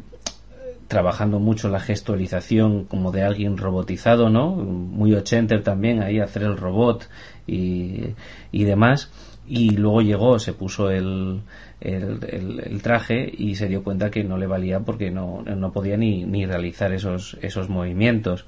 trabajando 0.87 1.39
mucho 1.39 1.69
la 1.69 1.79
gestualización 1.79 2.85
como 2.85 3.11
de 3.11 3.23
alguien 3.23 3.57
robotizado, 3.57 4.29
¿no? 4.29 4.51
Muy 4.51 5.13
ochenter 5.13 5.63
también, 5.63 6.01
ahí 6.01 6.19
hacer 6.19 6.43
el 6.43 6.57
robot 6.57 7.09
y, 7.47 8.13
y 8.51 8.63
demás 8.63 9.11
y 9.47 9.71
luego 9.71 10.01
llegó, 10.01 10.39
se 10.39 10.53
puso 10.53 10.89
el, 10.89 11.41
el, 11.81 12.81
traje 12.81 13.29
y 13.37 13.55
se 13.55 13.67
dio 13.67 13.83
cuenta 13.83 14.09
que 14.09 14.23
no 14.23 14.37
le 14.37 14.47
valía 14.47 14.79
porque 14.79 15.11
no, 15.11 15.41
no 15.41 15.71
podía 15.71 15.97
ni, 15.97 16.23
ni 16.23 16.45
realizar 16.45 16.93
esos, 16.93 17.37
esos 17.41 17.69
movimientos. 17.69 18.45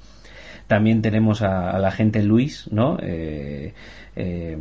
También 0.66 1.02
tenemos 1.02 1.42
a, 1.42 1.78
la 1.78 1.90
gente 1.90 2.22
Luis, 2.22 2.68
¿no? 2.72 2.98
Eh, 3.00 3.72
eh, 4.16 4.58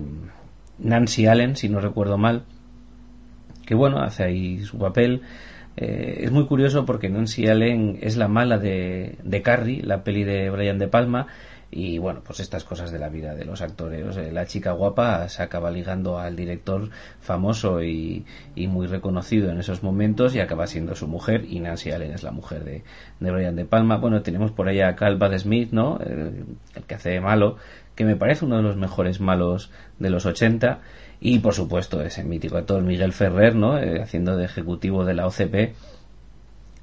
Nancy 0.79 1.27
Allen, 1.27 1.55
si 1.55 1.69
no 1.69 1.79
recuerdo 1.79 2.17
mal, 2.17 2.43
que 3.65 3.75
bueno, 3.75 4.01
hace 4.01 4.23
ahí 4.23 4.59
su 4.59 4.77
papel. 4.77 5.21
Eh, 5.77 6.19
es 6.21 6.31
muy 6.31 6.45
curioso 6.45 6.85
porque 6.85 7.09
Nancy 7.09 7.47
Allen 7.47 7.97
es 8.01 8.17
la 8.17 8.27
mala 8.27 8.59
de, 8.59 9.17
de 9.23 9.41
Carrie, 9.41 9.81
la 9.83 10.03
peli 10.03 10.23
de 10.23 10.49
Brian 10.49 10.77
De 10.77 10.87
Palma, 10.87 11.27
y 11.71 11.97
bueno, 11.97 12.21
pues 12.25 12.39
estas 12.39 12.63
cosas 12.63 12.91
de 12.91 12.99
la 12.99 13.09
vida 13.09 13.35
de 13.35 13.45
los 13.45 13.61
actores. 13.61 14.15
La 14.31 14.45
chica 14.45 14.71
guapa 14.71 15.27
se 15.29 15.43
acaba 15.43 15.71
ligando 15.71 16.19
al 16.19 16.35
director 16.35 16.89
famoso 17.19 17.83
y, 17.83 18.25
muy 18.55 18.87
reconocido 18.87 19.49
en 19.49 19.59
esos 19.59 19.83
momentos 19.83 20.35
y 20.35 20.39
acaba 20.39 20.67
siendo 20.67 20.95
su 20.95 21.07
mujer 21.07 21.45
y 21.49 21.59
Nancy 21.59 21.91
Allen 21.91 22.11
es 22.11 22.23
la 22.23 22.31
mujer 22.31 22.63
de, 22.63 22.83
de 23.19 23.31
Brian 23.31 23.55
De 23.55 23.65
Palma. 23.65 23.97
Bueno, 23.97 24.21
tenemos 24.21 24.51
por 24.51 24.67
ahí 24.67 24.81
a 24.81 24.95
Cal 24.95 25.17
Bad 25.17 25.37
Smith, 25.37 25.71
¿no? 25.71 25.99
El, 25.99 26.45
que 26.87 26.95
hace 26.95 27.19
malo, 27.19 27.57
que 27.95 28.05
me 28.05 28.15
parece 28.15 28.45
uno 28.45 28.57
de 28.57 28.63
los 28.63 28.77
mejores 28.77 29.19
malos 29.19 29.71
de 29.99 30.09
los 30.09 30.25
80 30.25 30.79
y 31.19 31.39
por 31.39 31.53
supuesto 31.53 32.01
ese 32.01 32.23
mítico 32.23 32.57
actor 32.57 32.83
Miguel 32.83 33.13
Ferrer, 33.13 33.55
¿no? 33.55 33.77
Eh, 33.79 34.01
haciendo 34.01 34.37
de 34.37 34.45
ejecutivo 34.45 35.05
de 35.05 35.13
la 35.13 35.27
OCP 35.27 35.75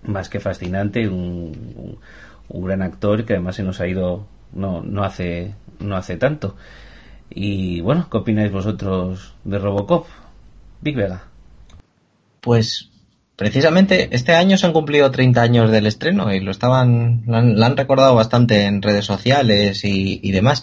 más 0.04 0.28
que 0.28 0.40
fascinante, 0.40 1.08
un, 1.08 1.98
un 2.48 2.64
gran 2.64 2.82
actor 2.82 3.24
que 3.24 3.34
además 3.34 3.56
se 3.56 3.62
nos 3.62 3.80
ha 3.80 3.86
ido 3.86 4.26
no, 4.52 4.82
no, 4.82 5.04
hace, 5.04 5.54
no 5.80 5.96
hace 5.96 6.16
tanto. 6.16 6.56
Y 7.30 7.80
bueno, 7.80 8.08
¿qué 8.10 8.18
opináis 8.18 8.52
vosotros 8.52 9.34
de 9.44 9.58
Robocop? 9.58 10.06
Big 10.80 10.96
Vega. 10.96 11.24
Pues 12.40 12.90
precisamente 13.36 14.08
este 14.12 14.34
año 14.34 14.56
se 14.58 14.66
han 14.66 14.72
cumplido 14.72 15.10
30 15.10 15.40
años 15.40 15.70
del 15.70 15.86
estreno 15.86 16.32
y 16.34 16.40
lo 16.40 16.50
estaban, 16.50 17.24
han, 17.28 17.76
recordado 17.76 18.14
bastante 18.14 18.66
en 18.66 18.82
redes 18.82 19.04
sociales 19.04 19.82
y, 19.84 20.30
demás. 20.30 20.62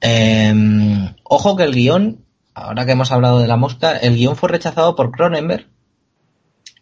Em, 0.00 1.14
ojo 1.24 1.56
que 1.56 1.64
el 1.64 1.74
guion, 1.74 2.24
ahora 2.54 2.86
que 2.86 2.92
hemos 2.92 3.12
hablado 3.12 3.40
de 3.40 3.48
la 3.48 3.56
mosca, 3.56 3.96
el 3.96 4.16
guion 4.16 4.36
fue 4.36 4.48
rechazado 4.48 4.96
por 4.96 5.10
Cronenberg 5.10 5.66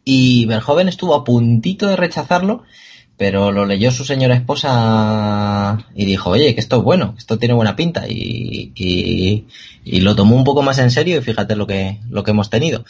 y 0.04 0.46
Verhoeven 0.46 0.88
estuvo 0.88 1.14
a 1.14 1.24
puntito 1.24 1.88
de 1.88 1.96
rechazarlo 1.96 2.62
pero 3.18 3.50
lo 3.50 3.66
leyó 3.66 3.90
su 3.90 4.04
señora 4.04 4.36
esposa 4.36 5.84
y 5.94 6.06
dijo, 6.06 6.30
oye, 6.30 6.54
que 6.54 6.60
esto 6.60 6.76
es 6.78 6.82
bueno, 6.84 7.16
esto 7.18 7.36
tiene 7.36 7.52
buena 7.52 7.74
pinta 7.74 8.06
y, 8.08 8.72
y, 9.84 10.00
lo 10.00 10.14
tomó 10.14 10.36
un 10.36 10.44
poco 10.44 10.62
más 10.62 10.78
en 10.78 10.92
serio 10.92 11.18
y 11.18 11.22
fíjate 11.22 11.56
lo 11.56 11.66
que, 11.66 11.98
lo 12.08 12.22
que 12.22 12.30
hemos 12.30 12.48
tenido. 12.48 12.84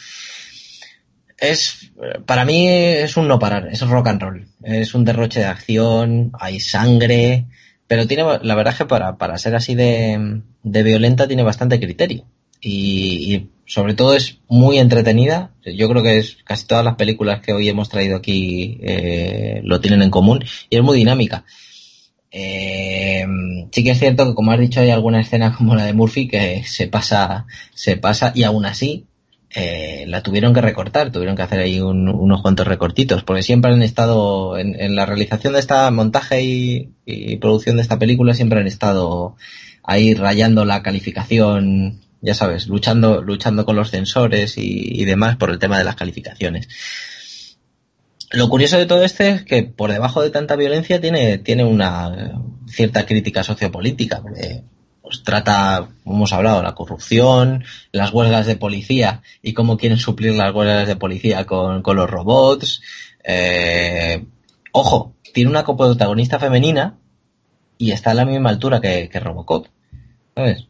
Es, 1.39 1.93
para 2.27 2.45
mí 2.45 2.69
es 2.69 3.17
un 3.17 3.27
no 3.27 3.39
parar, 3.39 3.69
es 3.73 3.81
rock 3.81 4.09
and 4.09 4.21
roll, 4.21 4.49
es 4.63 4.95
un 4.95 5.05
derroche 5.07 5.41
de 5.41 5.47
acción, 5.47 6.33
hay 6.39 6.61
sangre, 6.61 7.47
pero 7.87 8.07
tiene, 8.07 8.25
la 8.43 8.55
verdad 8.55 8.75
es 8.75 8.79
que 8.79 8.87
para, 8.87 9.17
para 9.17 9.39
ser 9.39 9.55
así 9.55 9.75
de, 9.75 10.43
de 10.63 10.83
violenta 10.83 11.27
tiene 11.27 11.43
bastante 11.43 11.81
criterio 11.81 12.27
y, 12.61 13.49
sobre 13.67 13.93
todo 13.93 14.15
es 14.15 14.39
muy 14.49 14.79
entretenida. 14.79 15.51
Yo 15.63 15.91
creo 15.91 16.03
que 16.03 16.17
es 16.17 16.39
casi 16.45 16.67
todas 16.67 16.85
las 16.85 16.95
películas 16.95 17.43
que 17.43 17.53
hoy 17.53 17.69
hemos 17.69 17.91
traído 17.91 18.17
aquí 18.17 18.79
eh, 18.83 19.61
lo 19.63 19.81
tienen 19.81 20.01
en 20.01 20.11
común 20.11 20.43
y 20.71 20.77
es 20.77 20.83
muy 20.83 20.97
dinámica. 20.97 21.45
Eh, 22.31 23.27
sí 23.71 23.85
que 23.85 23.91
es 23.91 23.99
cierto 23.99 24.27
que 24.27 24.35
como 24.35 24.53
has 24.53 24.61
dicho 24.61 24.81
hay 24.81 24.91
alguna 24.91 25.21
escena 25.21 25.55
como 25.59 25.75
la 25.75 25.85
de 25.85 25.93
Murphy 25.93 26.29
que 26.29 26.63
se 26.65 26.87
pasa, 26.87 27.47
se 27.75 27.97
pasa 27.97 28.33
y 28.35 28.45
aún 28.45 28.65
así 28.65 29.07
eh, 29.55 30.05
la 30.07 30.23
tuvieron 30.23 30.53
que 30.53 30.61
recortar, 30.61 31.11
tuvieron 31.11 31.35
que 31.35 31.43
hacer 31.43 31.61
ahí 31.61 31.81
unos 31.81 32.43
cuantos 32.43 32.67
recortitos, 32.67 33.25
porque 33.25 33.43
siempre 33.43 33.73
han 33.73 33.83
estado 33.83 34.59
en, 34.59 34.95
la 34.95 35.07
realización 35.07 35.55
de 35.55 35.61
esta 35.61 35.91
montaje 35.91 36.43
y, 36.43 37.37
producción 37.41 37.77
de 37.77 37.83
esta 37.83 37.99
película 37.99 38.35
siempre 38.35 38.61
han 38.61 38.67
estado 38.67 39.37
ahí 39.83 40.13
rayando 40.13 40.67
la 40.67 40.83
calificación 40.83 42.01
ya 42.21 42.35
sabes, 42.35 42.67
luchando, 42.67 43.23
luchando 43.23 43.65
con 43.65 43.77
los 43.77 43.91
censores 43.91 44.55
y, 44.57 45.05
demás 45.05 45.37
por 45.37 45.51
el 45.51 45.59
tema 45.59 45.79
de 45.79 45.85
las 45.85 45.97
calificaciones. 45.97 46.69
Lo 48.31 48.49
curioso 48.49 48.77
de 48.77 48.87
todo 48.87 49.05
este 49.05 49.31
es 49.31 49.43
que 49.45 49.63
por 49.63 49.93
debajo 49.93 50.23
de 50.23 50.31
tanta 50.31 50.57
violencia 50.57 51.01
tiene, 51.01 51.39
tiene 51.39 51.65
una 51.65 52.41
cierta 52.69 53.07
crítica 53.07 53.43
sociopolítica, 53.43 54.21
porque 54.21 54.63
pues, 55.01 55.23
trata, 55.23 55.89
como 56.05 56.17
hemos 56.17 56.33
hablado, 56.33 56.63
la 56.63 56.75
corrupción, 56.75 57.65
las 57.93 58.13
huelgas 58.13 58.47
de 58.47 58.57
policía 58.57 59.23
y 59.41 59.55
cómo 59.55 59.79
quieren 59.79 59.99
suplir 59.99 60.35
las 60.35 60.55
huelgas 60.55 60.87
de 60.87 60.97
policía 60.97 61.47
con, 61.47 61.83
con 61.83 61.97
los 61.97 62.11
robots. 62.11 62.83
Eh, 63.25 64.27
ojo, 64.73 65.15
tiene 65.33 65.51
una 65.51 65.65
coprotagonista 65.65 66.39
femenina 66.39 66.99
y 67.79 67.93
está 67.93 68.11
a 68.11 68.15
la 68.15 68.27
misma 68.27 68.51
altura 68.51 68.81
que, 68.83 69.09
que 69.09 69.21
Robocop. 69.21 69.69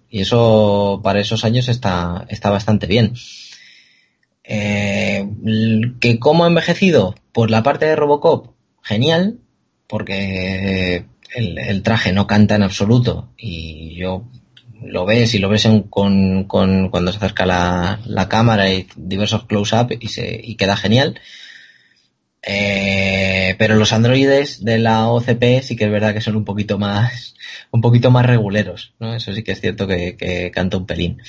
Y 0.09 0.21
eso 0.21 1.01
para 1.03 1.21
esos 1.21 1.45
años 1.45 1.69
está, 1.69 2.27
está 2.29 2.51
bastante 2.51 2.87
bien. 2.87 3.15
Eh, 4.45 5.29
¿Que 6.01 6.19
cómo 6.19 6.45
ha 6.45 6.49
envejecido? 6.49 7.15
Pues 7.33 7.51
la 7.51 7.63
parte 7.63 7.87
de 7.87 7.97
Robocop, 7.97 8.55
genial, 8.83 9.39
porque 9.87 11.05
el, 11.35 11.83
traje 11.83 12.13
no 12.13 12.27
canta 12.27 12.55
en 12.55 12.63
absoluto 12.63 13.29
y 13.37 13.95
yo 13.97 14.25
lo 14.81 15.05
ves 15.05 15.35
y 15.35 15.39
lo 15.39 15.49
ves 15.49 15.69
con, 15.91 16.45
cuando 16.45 17.13
se 17.13 17.19
acerca 17.19 17.45
la, 17.45 18.29
cámara 18.29 18.71
y 18.73 18.87
diversos 18.97 19.45
close-up 19.45 19.97
y, 20.01 20.09
se, 20.09 20.41
y 20.43 20.55
queda 20.55 20.77
genial. 20.77 21.21
Eh, 22.43 23.57
pero 23.59 23.75
los 23.75 23.93
androides 23.93 24.65
de 24.65 24.79
la 24.79 25.09
OCP 25.09 25.61
sí 25.63 25.77
que 25.77 25.85
es 25.85 25.91
verdad 25.91 26.15
que 26.15 26.21
son 26.21 26.37
un 26.37 26.45
poquito 26.45 26.79
más, 26.79 27.35
un 27.71 27.81
poquito 27.81 28.11
más 28.11 28.27
reguleros, 28.27 28.95
¿no? 28.99 29.15
Eso 29.15 29.33
sí 29.33 29.43
que 29.43 29.53
es 29.53 29.61
cierto 29.61 29.87
que, 29.87 30.51
canta 30.55 30.77
un 30.77 30.87
pelín. 30.87 31.21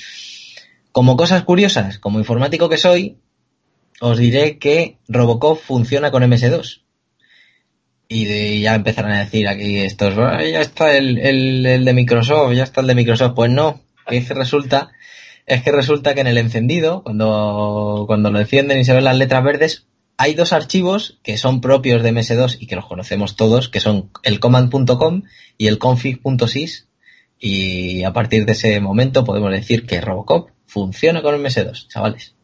Como 0.92 1.16
cosas 1.16 1.44
curiosas, 1.44 1.98
como 1.98 2.18
informático 2.18 2.68
que 2.68 2.76
soy, 2.76 3.18
os 4.00 4.18
diré 4.18 4.58
que 4.58 4.98
Robocop 5.08 5.60
funciona 5.60 6.10
con 6.10 6.22
MS2. 6.22 6.82
Y 8.12 8.60
ya 8.62 8.74
empezarán 8.74 9.12
a 9.12 9.20
decir 9.20 9.46
aquí 9.46 9.78
estos, 9.78 10.16
ya 10.16 10.60
está 10.60 10.96
el, 10.96 11.18
el, 11.18 11.84
de 11.84 11.92
Microsoft, 11.92 12.54
ya 12.54 12.64
está 12.64 12.80
el 12.80 12.88
de 12.88 12.96
Microsoft. 12.96 13.34
Pues 13.36 13.52
no, 13.52 13.82
que 14.08 14.20
resulta, 14.34 14.90
es 15.46 15.62
que 15.62 15.70
resulta 15.70 16.12
que 16.12 16.22
en 16.22 16.26
el 16.26 16.38
encendido, 16.38 17.04
cuando, 17.04 18.04
cuando 18.08 18.32
lo 18.32 18.40
encienden 18.40 18.80
y 18.80 18.84
se 18.84 18.94
ven 18.94 19.04
las 19.04 19.16
letras 19.16 19.44
verdes, 19.44 19.86
hay 20.20 20.34
dos 20.34 20.52
archivos 20.52 21.18
que 21.22 21.38
son 21.38 21.62
propios 21.62 22.02
de 22.02 22.12
MS2 22.12 22.58
y 22.60 22.66
que 22.66 22.76
los 22.76 22.84
conocemos 22.84 23.36
todos, 23.36 23.70
que 23.70 23.80
son 23.80 24.10
el 24.22 24.38
command.com 24.38 25.22
y 25.56 25.66
el 25.68 25.78
config.sys. 25.78 26.88
Y 27.38 28.04
a 28.04 28.12
partir 28.12 28.44
de 28.44 28.52
ese 28.52 28.78
momento 28.80 29.24
podemos 29.24 29.50
decir 29.50 29.86
que 29.86 30.02
Robocop 30.02 30.50
funciona 30.66 31.22
con 31.22 31.42
MS2, 31.42 31.88
chavales. 31.88 32.34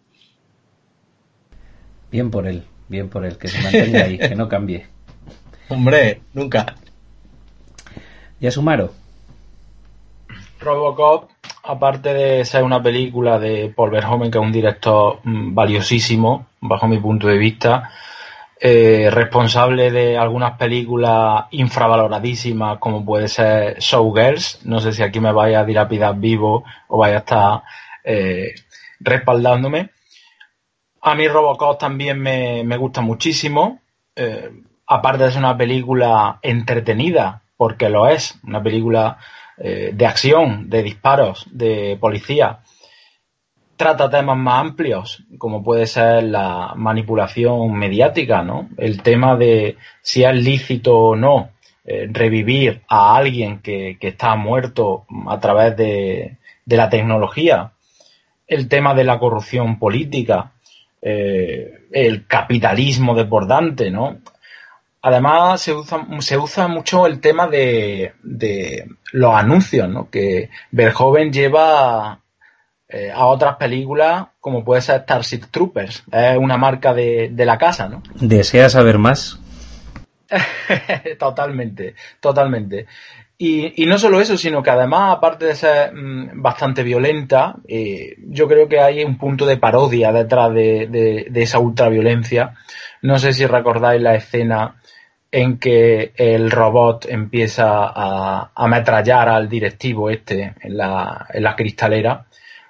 Bien 2.10 2.30
por 2.30 2.48
él, 2.48 2.62
bien 2.88 3.10
por 3.10 3.26
él, 3.26 3.36
que 3.36 3.48
se 3.48 3.60
mantenga 3.60 4.04
ahí, 4.04 4.16
que 4.16 4.34
no 4.34 4.48
cambie. 4.48 4.86
Hombre, 5.68 6.22
nunca. 6.32 6.76
¿Y 8.40 8.50
Sumaro? 8.50 8.94
Robocop, 10.60 11.28
aparte 11.62 12.14
de 12.14 12.42
ser 12.46 12.62
una 12.62 12.82
película 12.82 13.38
de 13.38 13.68
Paul 13.68 13.90
Verhoeven, 13.90 14.30
que 14.30 14.38
es 14.38 14.44
un 14.44 14.52
director 14.52 15.20
mm, 15.24 15.54
valiosísimo, 15.54 16.46
bajo 16.68 16.88
mi 16.88 16.98
punto 16.98 17.26
de 17.28 17.38
vista, 17.38 17.90
eh, 18.58 19.10
responsable 19.10 19.90
de 19.90 20.16
algunas 20.16 20.56
películas 20.56 21.44
infravaloradísimas, 21.50 22.78
como 22.78 23.04
puede 23.04 23.28
ser 23.28 23.78
Showgirls. 23.78 24.64
No 24.64 24.80
sé 24.80 24.92
si 24.92 25.02
aquí 25.02 25.20
me 25.20 25.32
vaya 25.32 25.60
a 25.60 25.64
dilapidar 25.64 26.16
vivo 26.16 26.64
o 26.88 26.98
vaya 26.98 27.16
a 27.16 27.18
estar 27.18 27.62
eh, 28.02 28.54
respaldándome. 29.00 29.90
A 31.02 31.14
mí 31.14 31.28
Robocop 31.28 31.78
también 31.78 32.18
me, 32.18 32.76
gusta 32.78 33.02
muchísimo. 33.02 33.80
Eh, 34.16 34.50
aparte 34.86 35.24
de 35.24 35.30
ser 35.32 35.40
una 35.40 35.56
película 35.56 36.38
entretenida, 36.40 37.42
porque 37.58 37.90
lo 37.90 38.06
es, 38.08 38.38
una 38.42 38.62
película 38.62 39.18
de 39.58 40.04
acción, 40.06 40.68
de 40.68 40.82
disparos, 40.82 41.46
de 41.50 41.96
policía. 41.98 42.58
Trata 43.76 44.08
temas 44.08 44.38
más 44.38 44.60
amplios, 44.60 45.22
como 45.36 45.62
puede 45.62 45.86
ser 45.86 46.22
la 46.24 46.72
manipulación 46.76 47.72
mediática, 47.74 48.42
¿no? 48.42 48.70
El 48.78 49.02
tema 49.02 49.36
de 49.36 49.76
si 50.00 50.24
es 50.24 50.34
lícito 50.34 50.96
o 50.96 51.16
no 51.16 51.50
eh, 51.84 52.08
revivir 52.10 52.82
a 52.88 53.16
alguien 53.16 53.60
que, 53.60 53.96
está 54.00 54.34
muerto 54.34 55.04
a 55.28 55.38
través 55.38 55.76
de, 55.76 56.38
la 56.64 56.88
tecnología. 56.88 57.72
El 58.46 58.68
tema 58.68 58.94
de 58.94 59.04
la 59.04 59.18
corrupción 59.18 59.78
política, 59.78 60.52
eh, 61.00 61.86
el 61.92 62.26
capitalismo 62.26 63.14
desbordante, 63.14 63.90
¿no? 63.90 64.18
Además, 65.02 65.60
se 65.60 65.74
usa, 65.74 66.04
se 66.18 66.36
usa 66.36 66.66
mucho 66.66 67.06
el 67.06 67.20
tema 67.20 67.46
de, 67.46 68.14
los 69.12 69.34
anuncios, 69.34 69.88
¿no? 69.88 70.10
Que 70.10 70.50
Verhoeven 70.72 71.32
lleva 71.32 72.20
eh, 72.88 73.10
a 73.12 73.26
otras 73.26 73.56
películas 73.56 74.26
como 74.40 74.64
puede 74.64 74.80
ser 74.80 75.02
Starship 75.02 75.46
Troopers. 75.50 76.04
Es 76.12 76.38
una 76.38 76.56
marca 76.56 76.94
de, 76.94 77.30
de 77.32 77.44
la 77.44 77.58
casa, 77.58 77.88
¿no? 77.88 78.02
¿Deseas 78.14 78.72
saber 78.72 78.98
más? 78.98 79.40
totalmente, 81.18 81.94
totalmente. 82.20 82.86
Y, 83.38 83.82
y, 83.82 83.86
no 83.86 83.98
solo 83.98 84.20
eso, 84.20 84.38
sino 84.38 84.62
que 84.62 84.70
además, 84.70 85.14
aparte 85.14 85.44
de 85.44 85.54
ser 85.54 85.92
mmm, 85.92 86.40
bastante 86.40 86.82
violenta, 86.82 87.56
eh, 87.68 88.16
yo 88.28 88.48
creo 88.48 88.66
que 88.66 88.80
hay 88.80 89.04
un 89.04 89.18
punto 89.18 89.44
de 89.44 89.58
parodia 89.58 90.10
detrás 90.10 90.54
de, 90.54 90.86
de, 90.86 91.26
de, 91.30 91.42
esa 91.42 91.58
ultraviolencia. 91.58 92.54
No 93.02 93.18
sé 93.18 93.34
si 93.34 93.44
recordáis 93.44 94.00
la 94.00 94.14
escena 94.14 94.76
en 95.30 95.58
que 95.58 96.12
el 96.16 96.50
robot 96.50 97.06
empieza 97.10 97.92
a 97.94 98.52
ametrallar 98.54 99.28
al 99.28 99.50
directivo 99.50 100.08
este 100.08 100.54
en 100.60 100.76
la, 100.78 101.26
en 101.30 101.42
la 101.42 101.54
cristalera. 101.54 102.25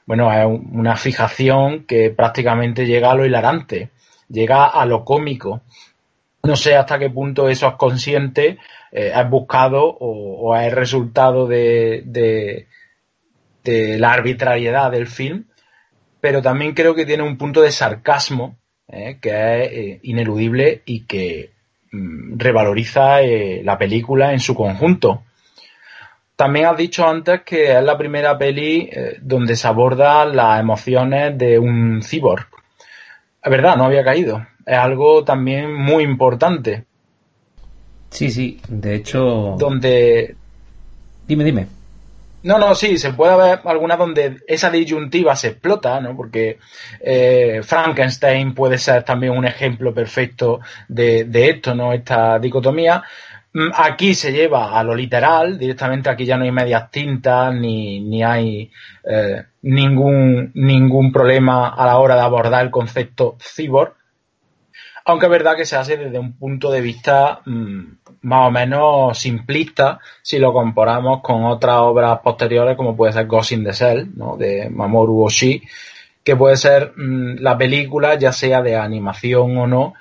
Bueno, 0.07 0.33
es 0.33 0.47
una 0.73 0.97
fijación 0.97 1.85
que 1.85 2.11
prácticamente 2.11 2.87
llega 2.87 3.11
a 3.11 3.15
lo 3.15 3.27
hilarante, 3.27 3.91
llega 4.29 4.67
a 4.67 4.87
lo 4.87 5.05
cómico. 5.05 5.63
No 6.45 6.57
sé 6.57 6.77
hasta 6.77 6.99
qué 6.99 7.11
punto 7.11 7.49
eso 7.49 7.67
es 7.67 7.75
consciente 7.75 8.59
eh, 8.93 9.13
has 9.13 9.29
buscado 9.29 9.85
o, 9.85 10.49
o 10.49 10.57
es 10.57 10.73
resultado 10.73 11.47
de, 11.47 12.67
la 13.65 14.13
arbitrariedad 14.13 14.91
del 14.91 15.07
film, 15.07 15.45
pero 16.21 16.41
también 16.41 16.73
creo 16.73 16.95
que 16.95 17.05
tiene 17.05 17.23
un 17.23 17.37
punto 17.37 17.61
de 17.61 17.73
sarcasmo 17.73 18.57
eh, 18.89 19.19
que 19.21 19.31
es 19.31 19.73
eh, 19.73 20.01
ineludible 20.05 20.83
y 20.87 21.01
que 21.01 21.51
mm, 21.93 22.39
revaloriza 22.39 23.21
eh, 23.21 23.61
la 23.63 23.77
película 23.77 24.33
en 24.33 24.41
su 24.41 24.55
conjunto. 24.55 25.25
También 26.37 26.67
has 26.67 26.77
dicho 26.77 27.07
antes 27.09 27.41
que 27.43 27.77
es 27.77 27.83
la 27.83 27.97
primera 27.97 28.37
peli 28.37 28.91
eh, 28.93 29.17
donde 29.23 29.57
se 29.57 29.67
aborda 29.67 30.27
las 30.27 30.61
emociones 30.61 31.37
de 31.39 31.59
un 31.59 32.03
cyborg. 32.03 32.47
Es 33.43 33.51
verdad, 33.51 33.77
no 33.77 33.85
había 33.85 34.05
caído. 34.05 34.47
Es 34.67 34.77
algo 34.77 35.25
también 35.25 35.73
muy 35.73 36.05
importante. 36.05 36.85
Sí, 38.11 38.31
sí, 38.31 38.61
de 38.69 38.97
hecho. 38.97 39.57
Donde. 39.59 40.37
Dime, 41.27 41.45
dime. 41.45 41.67
No, 42.43 42.59
no, 42.59 42.75
sí, 42.75 42.97
se 42.99 43.13
puede 43.13 43.37
ver 43.37 43.61
alguna 43.65 43.97
donde 43.97 44.37
esa 44.47 44.71
disyuntiva 44.71 45.35
se 45.35 45.49
explota, 45.49 46.01
¿no? 46.01 46.17
Porque 46.17 46.59
eh, 47.01 47.61
Frankenstein 47.65 48.55
puede 48.55 48.79
ser 48.79 49.03
también 49.03 49.33
un 49.33 49.47
ejemplo 49.47 49.93
perfecto 49.93 50.61
de, 50.87 51.25
de 51.25 51.51
esto, 51.51 51.75
¿no? 51.75 51.93
Esta 51.93 52.39
dicotomía. 52.39 53.03
Aquí 53.75 54.15
se 54.15 54.33
lleva 54.33 54.79
a 54.79 54.83
lo 54.85 54.95
literal, 54.95 55.59
directamente 55.59 56.11
aquí 56.11 56.25
ya 56.25 56.37
no 56.37 56.45
hay 56.45 56.53
medias 56.53 56.91
tintas 56.91 57.55
ni, 57.55 58.01
ni 58.01 58.23
hay 58.23 58.71
eh, 59.05 59.45
ningún, 59.63 60.51
ningún 60.55 61.13
problema 61.13 61.69
a 61.69 61.87
la 61.87 61.99
hora 61.99 62.17
de 62.17 62.21
abordar 62.23 62.65
el 62.65 62.71
concepto 62.71 63.37
cyborg 63.41 63.95
aunque 65.09 65.27
es 65.27 65.31
verdad 65.31 65.57
que 65.57 65.65
se 65.65 65.77
hace 65.77 65.97
desde 65.97 66.19
un 66.19 66.37
punto 66.37 66.71
de 66.71 66.81
vista 66.81 67.41
mmm, 67.45 67.81
más 68.23 68.49
o 68.49 68.51
menos 68.51 69.17
simplista 69.17 70.01
si 70.21 70.39
lo 70.39 70.53
comparamos 70.53 71.23
con 71.23 71.45
otras 71.45 71.77
obras 71.79 72.19
posteriores 72.25 72.77
como 72.77 72.97
puede 72.97 73.13
ser 73.13 73.27
Ghost 73.27 73.53
in 73.53 73.65
the 73.65 73.73
Shell, 73.73 74.11
¿no? 74.17 74.37
de 74.37 74.69
Mamoru 74.69 75.23
Oshii, 75.23 75.63
que 76.25 76.35
puede 76.35 76.57
ser 76.57 76.93
mmm, 76.97 77.37
la 77.39 77.57
película, 77.57 78.17
ya 78.17 78.33
sea 78.33 78.63
de 78.63 78.75
animación 78.75 79.57
o 79.57 79.67
no, 79.69 79.95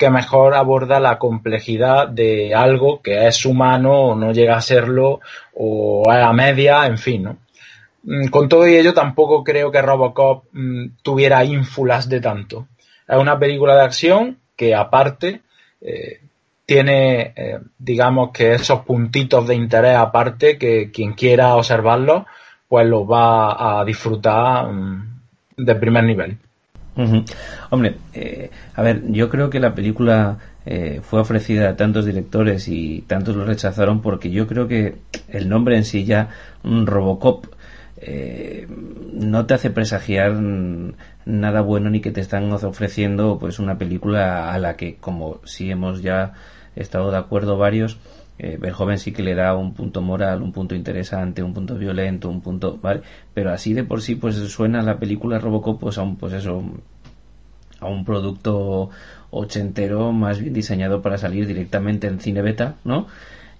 que 0.00 0.08
mejor 0.08 0.54
aborda 0.54 0.98
la 0.98 1.18
complejidad 1.18 2.08
de 2.08 2.54
algo 2.54 3.02
que 3.02 3.26
es 3.26 3.44
humano 3.44 3.92
o 3.92 4.14
no 4.16 4.32
llega 4.32 4.56
a 4.56 4.62
serlo 4.62 5.20
o 5.52 6.10
a 6.10 6.32
media, 6.32 6.86
en 6.86 6.96
fin, 6.96 7.22
¿no? 7.24 7.36
Con 8.30 8.48
todo 8.48 8.64
ello 8.64 8.94
tampoco 8.94 9.44
creo 9.44 9.70
que 9.70 9.82
Robocop 9.82 10.44
mmm, 10.52 10.86
tuviera 11.02 11.44
ínfulas 11.44 12.08
de 12.08 12.22
tanto. 12.22 12.66
Es 13.06 13.18
una 13.18 13.38
película 13.38 13.74
de 13.74 13.82
acción 13.82 14.38
que 14.56 14.74
aparte 14.74 15.42
eh, 15.82 16.22
tiene, 16.64 17.34
eh, 17.36 17.58
digamos 17.78 18.30
que 18.30 18.54
esos 18.54 18.80
puntitos 18.86 19.46
de 19.46 19.54
interés 19.54 19.96
aparte 19.96 20.56
que 20.56 20.90
quien 20.90 21.12
quiera 21.12 21.56
observarlos, 21.56 22.22
pues 22.68 22.86
los 22.86 23.02
va 23.02 23.80
a 23.80 23.84
disfrutar 23.84 24.66
um, 24.66 25.20
de 25.58 25.74
primer 25.74 26.04
nivel. 26.04 26.38
Hombre, 27.70 27.96
eh, 28.12 28.50
a 28.74 28.82
ver, 28.82 29.02
yo 29.10 29.28
creo 29.28 29.50
que 29.50 29.60
la 29.60 29.74
película 29.74 30.38
eh, 30.66 31.00
fue 31.02 31.20
ofrecida 31.20 31.70
a 31.70 31.76
tantos 31.76 32.04
directores 32.04 32.68
y 32.68 33.02
tantos 33.06 33.36
lo 33.36 33.44
rechazaron 33.44 34.02
porque 34.02 34.30
yo 34.30 34.46
creo 34.46 34.68
que 34.68 34.96
el 35.28 35.48
nombre 35.48 35.76
en 35.76 35.84
sí 35.84 36.04
ya, 36.04 36.28
un 36.62 36.86
Robocop, 36.86 37.46
eh, 38.02 38.66
no 39.12 39.46
te 39.46 39.54
hace 39.54 39.70
presagiar 39.70 40.32
nada 41.26 41.60
bueno 41.60 41.90
ni 41.90 42.00
que 42.00 42.10
te 42.10 42.20
están 42.20 42.50
ofreciendo 42.52 43.38
pues 43.38 43.58
una 43.58 43.76
película 43.76 44.52
a 44.52 44.58
la 44.58 44.76
que 44.76 44.96
como 44.96 45.40
si 45.44 45.70
hemos 45.70 46.00
ya 46.00 46.32
estado 46.76 47.10
de 47.10 47.18
acuerdo 47.18 47.58
varios 47.58 47.98
eh, 48.42 48.56
Verhoeven 48.58 48.98
sí 48.98 49.12
que 49.12 49.22
le 49.22 49.34
da 49.34 49.54
un 49.54 49.74
punto 49.74 50.00
moral, 50.00 50.40
un 50.40 50.50
punto 50.50 50.74
interesante, 50.74 51.42
un 51.42 51.52
punto 51.52 51.74
violento, 51.74 52.30
un 52.30 52.40
punto, 52.40 52.78
¿vale? 52.80 53.02
Pero 53.34 53.52
así 53.52 53.74
de 53.74 53.84
por 53.84 54.00
sí 54.00 54.14
pues 54.14 54.36
suena 54.36 54.80
la 54.80 54.98
película 54.98 55.38
Robocop 55.38 55.78
pues 55.78 55.98
a 55.98 56.02
un 56.02 56.16
pues 56.16 56.32
eso 56.32 56.64
a 57.80 57.86
un 57.86 58.06
producto 58.06 58.88
ochentero 59.30 60.12
más 60.12 60.38
bien 60.40 60.54
diseñado 60.54 61.02
para 61.02 61.18
salir 61.18 61.46
directamente 61.46 62.06
en 62.06 62.18
cine 62.18 62.40
beta, 62.40 62.76
¿no? 62.82 63.08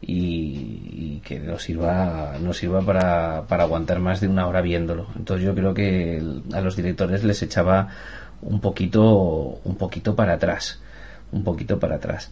Y, 0.00 1.18
y, 1.18 1.22
que 1.26 1.38
nos 1.40 1.62
sirva, 1.62 2.38
nos 2.40 2.56
sirva 2.56 2.80
para, 2.80 3.46
para, 3.48 3.64
aguantar 3.64 4.00
más 4.00 4.22
de 4.22 4.28
una 4.28 4.46
hora 4.46 4.62
viéndolo. 4.62 5.08
Entonces 5.14 5.44
yo 5.44 5.54
creo 5.54 5.74
que 5.74 6.22
a 6.54 6.60
los 6.62 6.74
directores 6.74 7.22
les 7.22 7.42
echaba 7.42 7.88
un 8.40 8.60
poquito, 8.60 9.60
un 9.62 9.76
poquito 9.76 10.16
para 10.16 10.34
atrás, 10.34 10.80
un 11.32 11.44
poquito 11.44 11.78
para 11.78 11.96
atrás. 11.96 12.30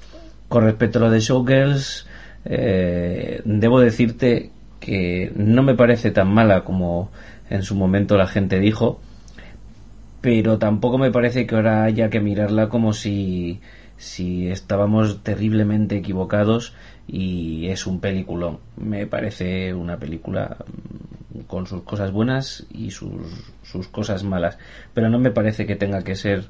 Con 0.49 0.65
respecto 0.65 0.99
a 0.99 1.03
lo 1.03 1.11
de 1.11 1.21
Showgirls, 1.21 2.07
eh, 2.45 3.43
debo 3.45 3.81
decirte 3.81 4.51
que 4.81 5.33
no 5.35 5.63
me 5.63 5.75
parece 5.75 6.11
tan 6.11 6.33
mala 6.33 6.65
como 6.65 7.11
en 7.51 7.63
su 7.63 7.75
momento 7.75 8.17
la 8.17 8.27
gente 8.27 8.61
dijo, 8.61 9.01
pero 10.21 10.59
tampoco 10.59 10.99
me 10.99 11.11
parece 11.11 11.47
que 11.47 11.55
ahora 11.55 11.85
haya 11.85 12.11
que 12.11 12.21
mirarla 12.21 12.69
como 12.69 12.93
si, 12.93 13.61
si 13.97 14.49
estábamos 14.49 15.23
terriblemente 15.23 15.97
equivocados 15.97 16.75
y 17.07 17.69
es 17.69 17.87
un 17.87 18.01
peliculón. 18.01 18.59
Me 18.77 19.07
parece 19.07 19.75
una 19.75 19.99
película 19.99 20.57
con 21.47 21.67
sus 21.67 21.83
cosas 21.83 22.13
buenas 22.13 22.67
y 22.71 22.91
sus, 22.91 23.53
sus 23.63 23.89
cosas 23.89 24.25
malas, 24.25 24.59
pero 24.93 25.09
no 25.09 25.19
me 25.19 25.31
parece 25.31 25.67
que 25.67 25.77
tenga 25.77 26.03
que 26.03 26.17
ser 26.17 26.45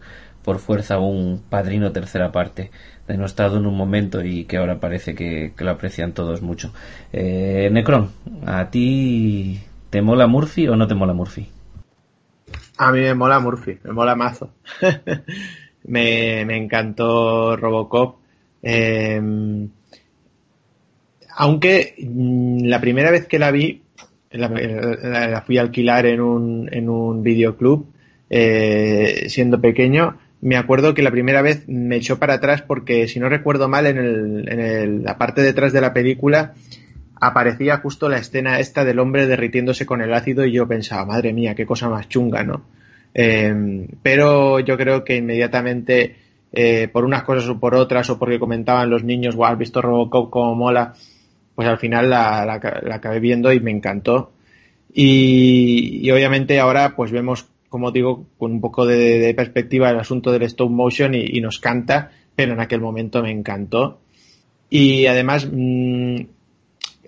por 0.48 0.60
fuerza 0.60 0.98
un 0.98 1.42
padrino 1.46 1.92
tercera 1.92 2.32
parte 2.32 2.70
denostado 3.06 3.58
en 3.58 3.66
un 3.66 3.76
momento 3.76 4.24
y 4.24 4.46
que 4.46 4.56
ahora 4.56 4.80
parece 4.80 5.14
que, 5.14 5.52
que 5.54 5.62
lo 5.62 5.72
aprecian 5.72 6.14
todos 6.14 6.40
mucho. 6.40 6.72
Eh, 7.12 7.68
Necron, 7.70 8.12
¿a 8.46 8.70
ti 8.70 9.60
te 9.90 10.00
mola 10.00 10.26
Murphy 10.26 10.66
o 10.66 10.74
no 10.74 10.86
te 10.86 10.94
mola 10.94 11.12
Murphy? 11.12 11.48
A 12.78 12.92
mí 12.92 13.00
me 13.00 13.12
mola 13.12 13.40
Murphy, 13.40 13.78
me 13.84 13.92
mola 13.92 14.16
mazo. 14.16 14.54
me, 15.84 16.40
encantó 16.40 17.54
Robocop. 17.54 18.16
Eh, 18.62 19.20
aunque 21.36 21.94
mmm, 21.98 22.64
la 22.64 22.80
primera 22.80 23.10
vez 23.10 23.26
que 23.26 23.38
la 23.38 23.50
vi, 23.50 23.82
la 24.30 25.42
fui 25.44 25.58
a 25.58 25.60
alquilar 25.60 26.06
en 26.06 26.22
un, 26.22 26.70
en 26.72 26.88
un 26.88 27.22
videoclub, 27.22 27.92
eh, 28.30 29.26
siendo 29.28 29.60
pequeño, 29.60 30.18
me 30.40 30.56
acuerdo 30.56 30.94
que 30.94 31.02
la 31.02 31.10
primera 31.10 31.42
vez 31.42 31.64
me 31.68 31.96
echó 31.96 32.18
para 32.18 32.34
atrás 32.34 32.62
porque, 32.62 33.08
si 33.08 33.18
no 33.18 33.28
recuerdo 33.28 33.68
mal, 33.68 33.86
en, 33.86 33.98
el, 33.98 34.48
en 34.48 34.60
el, 34.60 35.02
la 35.02 35.18
parte 35.18 35.42
detrás 35.42 35.72
de 35.72 35.80
la 35.80 35.92
película 35.92 36.54
aparecía 37.20 37.78
justo 37.78 38.08
la 38.08 38.18
escena 38.18 38.60
esta 38.60 38.84
del 38.84 39.00
hombre 39.00 39.26
derritiéndose 39.26 39.86
con 39.86 40.00
el 40.00 40.14
ácido 40.14 40.44
y 40.44 40.52
yo 40.52 40.68
pensaba, 40.68 41.04
madre 41.04 41.32
mía, 41.32 41.54
qué 41.54 41.66
cosa 41.66 41.88
más 41.88 42.08
chunga, 42.08 42.44
¿no? 42.44 42.62
Eh, 43.14 43.88
pero 44.02 44.60
yo 44.60 44.76
creo 44.76 45.02
que 45.04 45.16
inmediatamente, 45.16 46.16
eh, 46.52 46.88
por 46.92 47.04
unas 47.04 47.24
cosas 47.24 47.48
o 47.48 47.58
por 47.58 47.74
otras, 47.74 48.08
o 48.10 48.18
porque 48.18 48.38
comentaban 48.38 48.90
los 48.90 49.02
niños, 49.02 49.34
wow, 49.34 49.46
has 49.46 49.58
visto 49.58 49.82
Robocop 49.82 50.30
como 50.30 50.54
mola, 50.54 50.94
pues 51.56 51.66
al 51.66 51.78
final 51.78 52.10
la 52.10 52.60
acabé 52.92 53.18
viendo 53.18 53.52
y 53.52 53.58
me 53.58 53.72
encantó. 53.72 54.32
Y, 54.92 56.00
y, 56.02 56.10
obviamente 56.10 56.58
ahora 56.58 56.96
pues 56.96 57.10
vemos, 57.12 57.46
como 57.68 57.90
digo, 57.90 58.26
con 58.38 58.52
un 58.52 58.60
poco 58.60 58.86
de, 58.86 59.18
de 59.18 59.34
perspectiva 59.34 59.90
el 59.90 59.98
asunto 59.98 60.32
del 60.32 60.42
stop 60.42 60.70
motion 60.70 61.14
y, 61.14 61.40
nos 61.40 61.58
canta, 61.58 62.10
pero 62.34 62.52
en 62.52 62.60
aquel 62.60 62.80
momento 62.80 63.22
me 63.22 63.30
encantó. 63.30 64.00
Y 64.70 65.06
además, 65.06 65.48
mmm, 65.50 66.16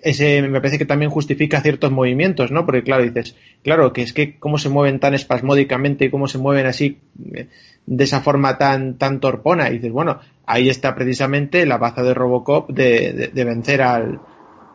ese 0.01 0.41
me 0.41 0.59
parece 0.59 0.77
que 0.77 0.85
también 0.85 1.11
justifica 1.11 1.61
ciertos 1.61 1.91
movimientos, 1.91 2.51
¿no? 2.51 2.65
Porque 2.65 2.83
claro, 2.83 3.03
dices, 3.03 3.35
claro, 3.63 3.93
que 3.93 4.01
es 4.01 4.13
que 4.13 4.39
cómo 4.39 4.57
se 4.57 4.69
mueven 4.69 4.99
tan 4.99 5.13
espasmódicamente 5.13 6.05
y 6.05 6.09
cómo 6.09 6.27
se 6.27 6.37
mueven 6.37 6.65
así 6.65 6.99
de 7.15 8.03
esa 8.03 8.21
forma 8.21 8.57
tan, 8.57 8.97
tan 8.97 9.19
torpona. 9.19 9.69
Y 9.69 9.73
dices, 9.73 9.91
bueno, 9.91 10.19
ahí 10.45 10.69
está 10.69 10.95
precisamente 10.95 11.65
la 11.65 11.77
baza 11.77 12.03
de 12.03 12.13
Robocop 12.13 12.69
de 12.71 13.31
vencer 13.33 13.81
al, 13.81 14.21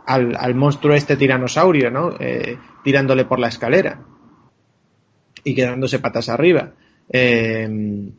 al, 0.07 0.37
al, 0.39 0.55
monstruo 0.55 0.95
este 0.95 1.17
tiranosaurio, 1.17 1.91
¿no? 1.91 2.15
Eh, 2.19 2.57
tirándole 2.85 3.25
por 3.25 3.39
la 3.39 3.49
escalera. 3.49 4.01
Y 5.47 5.55
quedándose 5.55 6.01
patas 6.01 6.29
arriba. 6.29 6.73
Eh, 7.09 8.11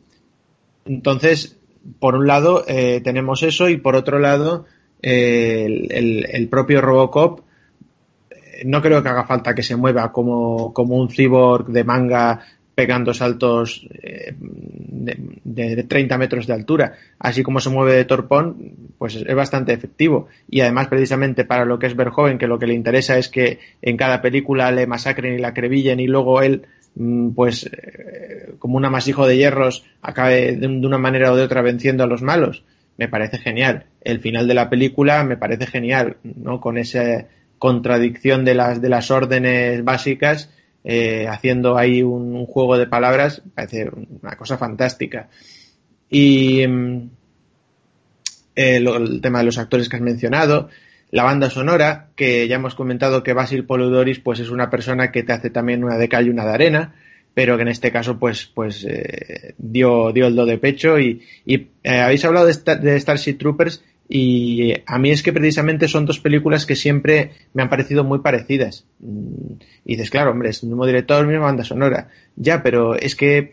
entonces, 0.86 1.58
por 2.00 2.14
un 2.14 2.26
lado 2.26 2.64
eh, 2.66 3.00
tenemos 3.04 3.42
eso 3.42 3.68
y 3.68 3.76
por 3.76 3.94
otro 3.96 4.18
lado 4.18 4.64
el, 5.02 6.48
propio 6.50 6.80
Robocop 6.80 7.42
no 8.64 8.82
creo 8.82 9.02
que 9.02 9.08
haga 9.10 9.26
falta 9.26 9.54
que 9.54 9.62
se 9.62 9.76
mueva 9.76 10.10
como, 10.10 10.72
como 10.72 10.96
un 10.96 11.10
cyborg 11.10 11.66
de 11.66 11.84
manga 11.84 12.40
pegando 12.78 13.12
saltos 13.12 13.88
eh, 13.90 14.36
de, 14.38 15.82
30 15.82 16.16
metros 16.16 16.46
de 16.46 16.52
altura. 16.52 16.92
Así 17.18 17.42
como 17.42 17.58
se 17.58 17.70
mueve 17.70 17.96
de 17.96 18.04
torpón, 18.04 18.72
pues 18.98 19.16
es 19.16 19.34
bastante 19.34 19.72
efectivo. 19.72 20.28
Y 20.48 20.60
además, 20.60 20.86
precisamente 20.86 21.44
para 21.44 21.64
lo 21.64 21.80
que 21.80 21.88
es 21.88 21.96
Verhoeven, 21.96 22.38
que 22.38 22.46
lo 22.46 22.60
que 22.60 22.68
le 22.68 22.74
interesa 22.74 23.18
es 23.18 23.28
que 23.28 23.58
en 23.82 23.96
cada 23.96 24.22
película 24.22 24.70
le 24.70 24.86
masacren 24.86 25.34
y 25.34 25.38
la 25.38 25.48
acribillen 25.48 25.98
y 25.98 26.06
luego 26.06 26.40
él, 26.40 26.68
pues, 27.34 27.64
eh, 27.66 28.54
como 28.58 28.76
un 28.76 28.84
amasijo 28.84 29.26
de 29.26 29.36
hierros, 29.36 29.84
acabe 30.02 30.56
de, 30.56 30.66
una 30.66 30.98
manera 30.98 31.32
o 31.32 31.36
de 31.36 31.42
otra 31.42 31.62
venciendo 31.62 32.04
a 32.04 32.08
los 32.08 32.22
malos. 32.22 32.64
Me 32.96 33.08
parece 33.08 33.38
genial. 33.38 33.86
El 34.00 34.20
final 34.20 34.48
de 34.48 34.54
la 34.54 34.68
película 34.68 35.22
me 35.24 35.36
parece 35.36 35.66
genial, 35.66 36.16
¿no? 36.22 36.60
Con 36.60 36.78
esa 36.78 37.26
contradicción 37.58 38.44
de 38.44 38.54
las, 38.54 38.80
de 38.80 38.88
las 38.88 39.10
órdenes 39.10 39.84
básicas 39.84 40.50
eh, 40.84 41.26
haciendo 41.28 41.76
ahí 41.76 42.02
un, 42.02 42.46
juego 42.46 42.78
de 42.78 42.86
palabras, 42.86 43.42
parece 43.54 43.90
una 44.22 44.36
cosa 44.36 44.56
fantástica. 44.56 45.28
Y 46.08 46.66
mm, 46.66 47.10
el, 48.54 49.20
tema 49.20 49.40
de 49.40 49.44
los 49.44 49.58
actores 49.58 49.88
que 49.88 49.96
has 49.96 50.02
mencionado, 50.02 50.68
la 51.10 51.24
banda 51.24 51.50
sonora, 51.50 52.08
que 52.16 52.48
ya 52.48 52.56
hemos 52.56 52.74
comentado 52.74 53.22
que 53.22 53.32
Basil 53.32 53.64
Polodoris 53.64 54.18
pues 54.18 54.40
es 54.40 54.50
una 54.50 54.70
persona 54.70 55.10
que 55.10 55.22
te 55.22 55.32
hace 55.32 55.50
también 55.50 55.84
una 55.84 55.96
de 55.96 56.08
cal 56.08 56.26
y 56.26 56.30
una 56.30 56.44
de 56.44 56.52
arena, 56.52 56.94
pero 57.34 57.56
que 57.56 57.62
en 57.62 57.68
este 57.68 57.90
caso 57.90 58.18
pues 58.18 58.46
pues 58.46 58.84
eh, 58.88 59.54
dio, 59.58 60.12
dio 60.12 60.26
el 60.26 60.36
do 60.36 60.44
de 60.44 60.58
pecho 60.58 60.98
y, 60.98 61.22
y 61.46 61.68
eh, 61.82 62.00
habéis 62.00 62.24
hablado 62.24 62.46
de, 62.46 62.76
de 62.76 63.00
Starship 63.00 63.38
Troopers 63.38 63.82
y 64.08 64.72
a 64.86 64.98
mí 64.98 65.10
es 65.10 65.22
que 65.22 65.34
precisamente 65.34 65.86
son 65.86 66.06
dos 66.06 66.18
películas 66.18 66.64
que 66.64 66.76
siempre 66.76 67.32
me 67.52 67.62
han 67.62 67.68
parecido 67.68 68.04
muy 68.04 68.20
parecidas. 68.20 68.86
Mm, 69.00 69.52
y 69.84 69.92
dices, 69.96 70.10
claro, 70.10 70.30
hombre, 70.30 70.48
es 70.48 70.62
el 70.62 70.70
mismo 70.70 70.86
director, 70.86 71.26
misma 71.26 71.44
banda 71.44 71.64
sonora. 71.64 72.08
Ya, 72.34 72.62
pero 72.62 72.94
es 72.94 73.14
que 73.14 73.52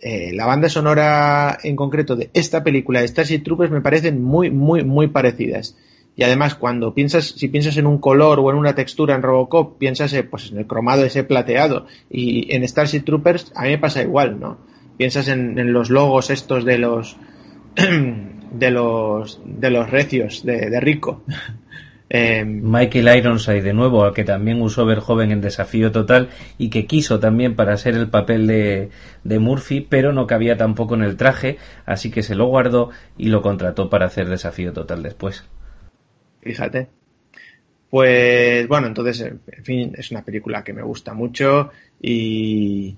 eh, 0.00 0.32
la 0.34 0.46
banda 0.46 0.68
sonora 0.68 1.58
en 1.64 1.74
concreto 1.74 2.14
de 2.14 2.30
esta 2.32 2.62
película 2.62 3.00
de 3.00 3.08
Starship 3.08 3.40
Troopers 3.40 3.72
me 3.72 3.80
parecen 3.80 4.22
muy, 4.22 4.50
muy, 4.50 4.84
muy 4.84 5.08
parecidas. 5.08 5.76
Y 6.18 6.24
además, 6.24 6.56
cuando 6.56 6.94
piensas, 6.94 7.26
si 7.26 7.46
piensas 7.46 7.76
en 7.76 7.86
un 7.86 7.98
color 7.98 8.40
o 8.40 8.50
en 8.50 8.56
una 8.56 8.74
textura 8.74 9.14
en 9.14 9.22
Robocop, 9.22 9.78
piensas 9.78 10.12
eh, 10.14 10.24
pues, 10.24 10.50
en 10.50 10.58
el 10.58 10.66
cromado 10.66 11.04
ese 11.04 11.22
plateado. 11.22 11.86
Y 12.10 12.52
en 12.56 12.66
Starship 12.66 13.02
Troopers 13.02 13.52
a 13.54 13.62
mí 13.62 13.68
me 13.68 13.78
pasa 13.78 14.02
igual, 14.02 14.40
¿no? 14.40 14.58
Piensas 14.96 15.28
en, 15.28 15.72
los 15.72 15.90
logos 15.90 16.30
estos 16.30 16.64
de 16.64 16.78
los 16.78 17.16
de 17.76 18.70
los, 18.72 19.40
de 19.44 19.70
los 19.70 19.88
recios 19.88 20.44
de, 20.44 20.80
Rico. 20.80 21.22
Eh, 22.10 22.44
Michael 22.44 23.16
Ironside 23.16 23.62
de 23.62 23.72
nuevo, 23.72 24.02
al 24.02 24.12
que 24.12 24.24
también 24.24 24.60
usó 24.60 24.86
Verjoven 24.86 25.30
en 25.30 25.40
Desafío 25.40 25.92
Total 25.92 26.30
y 26.58 26.70
que 26.70 26.86
quiso 26.86 27.20
también 27.20 27.54
para 27.54 27.76
ser 27.76 27.94
el 27.94 28.08
papel 28.08 28.48
de, 28.48 28.90
de, 29.22 29.38
Murphy, 29.38 29.86
pero 29.88 30.12
no 30.12 30.26
cabía 30.26 30.56
tampoco 30.56 30.96
en 30.96 31.04
el 31.04 31.16
traje, 31.16 31.58
así 31.86 32.10
que 32.10 32.24
se 32.24 32.34
lo 32.34 32.46
guardó 32.46 32.90
y 33.16 33.28
lo 33.28 33.40
contrató 33.40 33.88
para 33.88 34.06
hacer 34.06 34.28
Desafío 34.28 34.72
Total 34.72 35.00
después. 35.00 35.44
Fíjate. 36.48 36.86
Pues 37.90 38.66
bueno, 38.68 38.86
entonces, 38.86 39.20
en 39.20 39.64
fin, 39.64 39.92
es 39.96 40.10
una 40.10 40.22
película 40.22 40.64
que 40.64 40.72
me 40.72 40.82
gusta 40.82 41.12
mucho 41.12 41.70
y, 42.00 42.96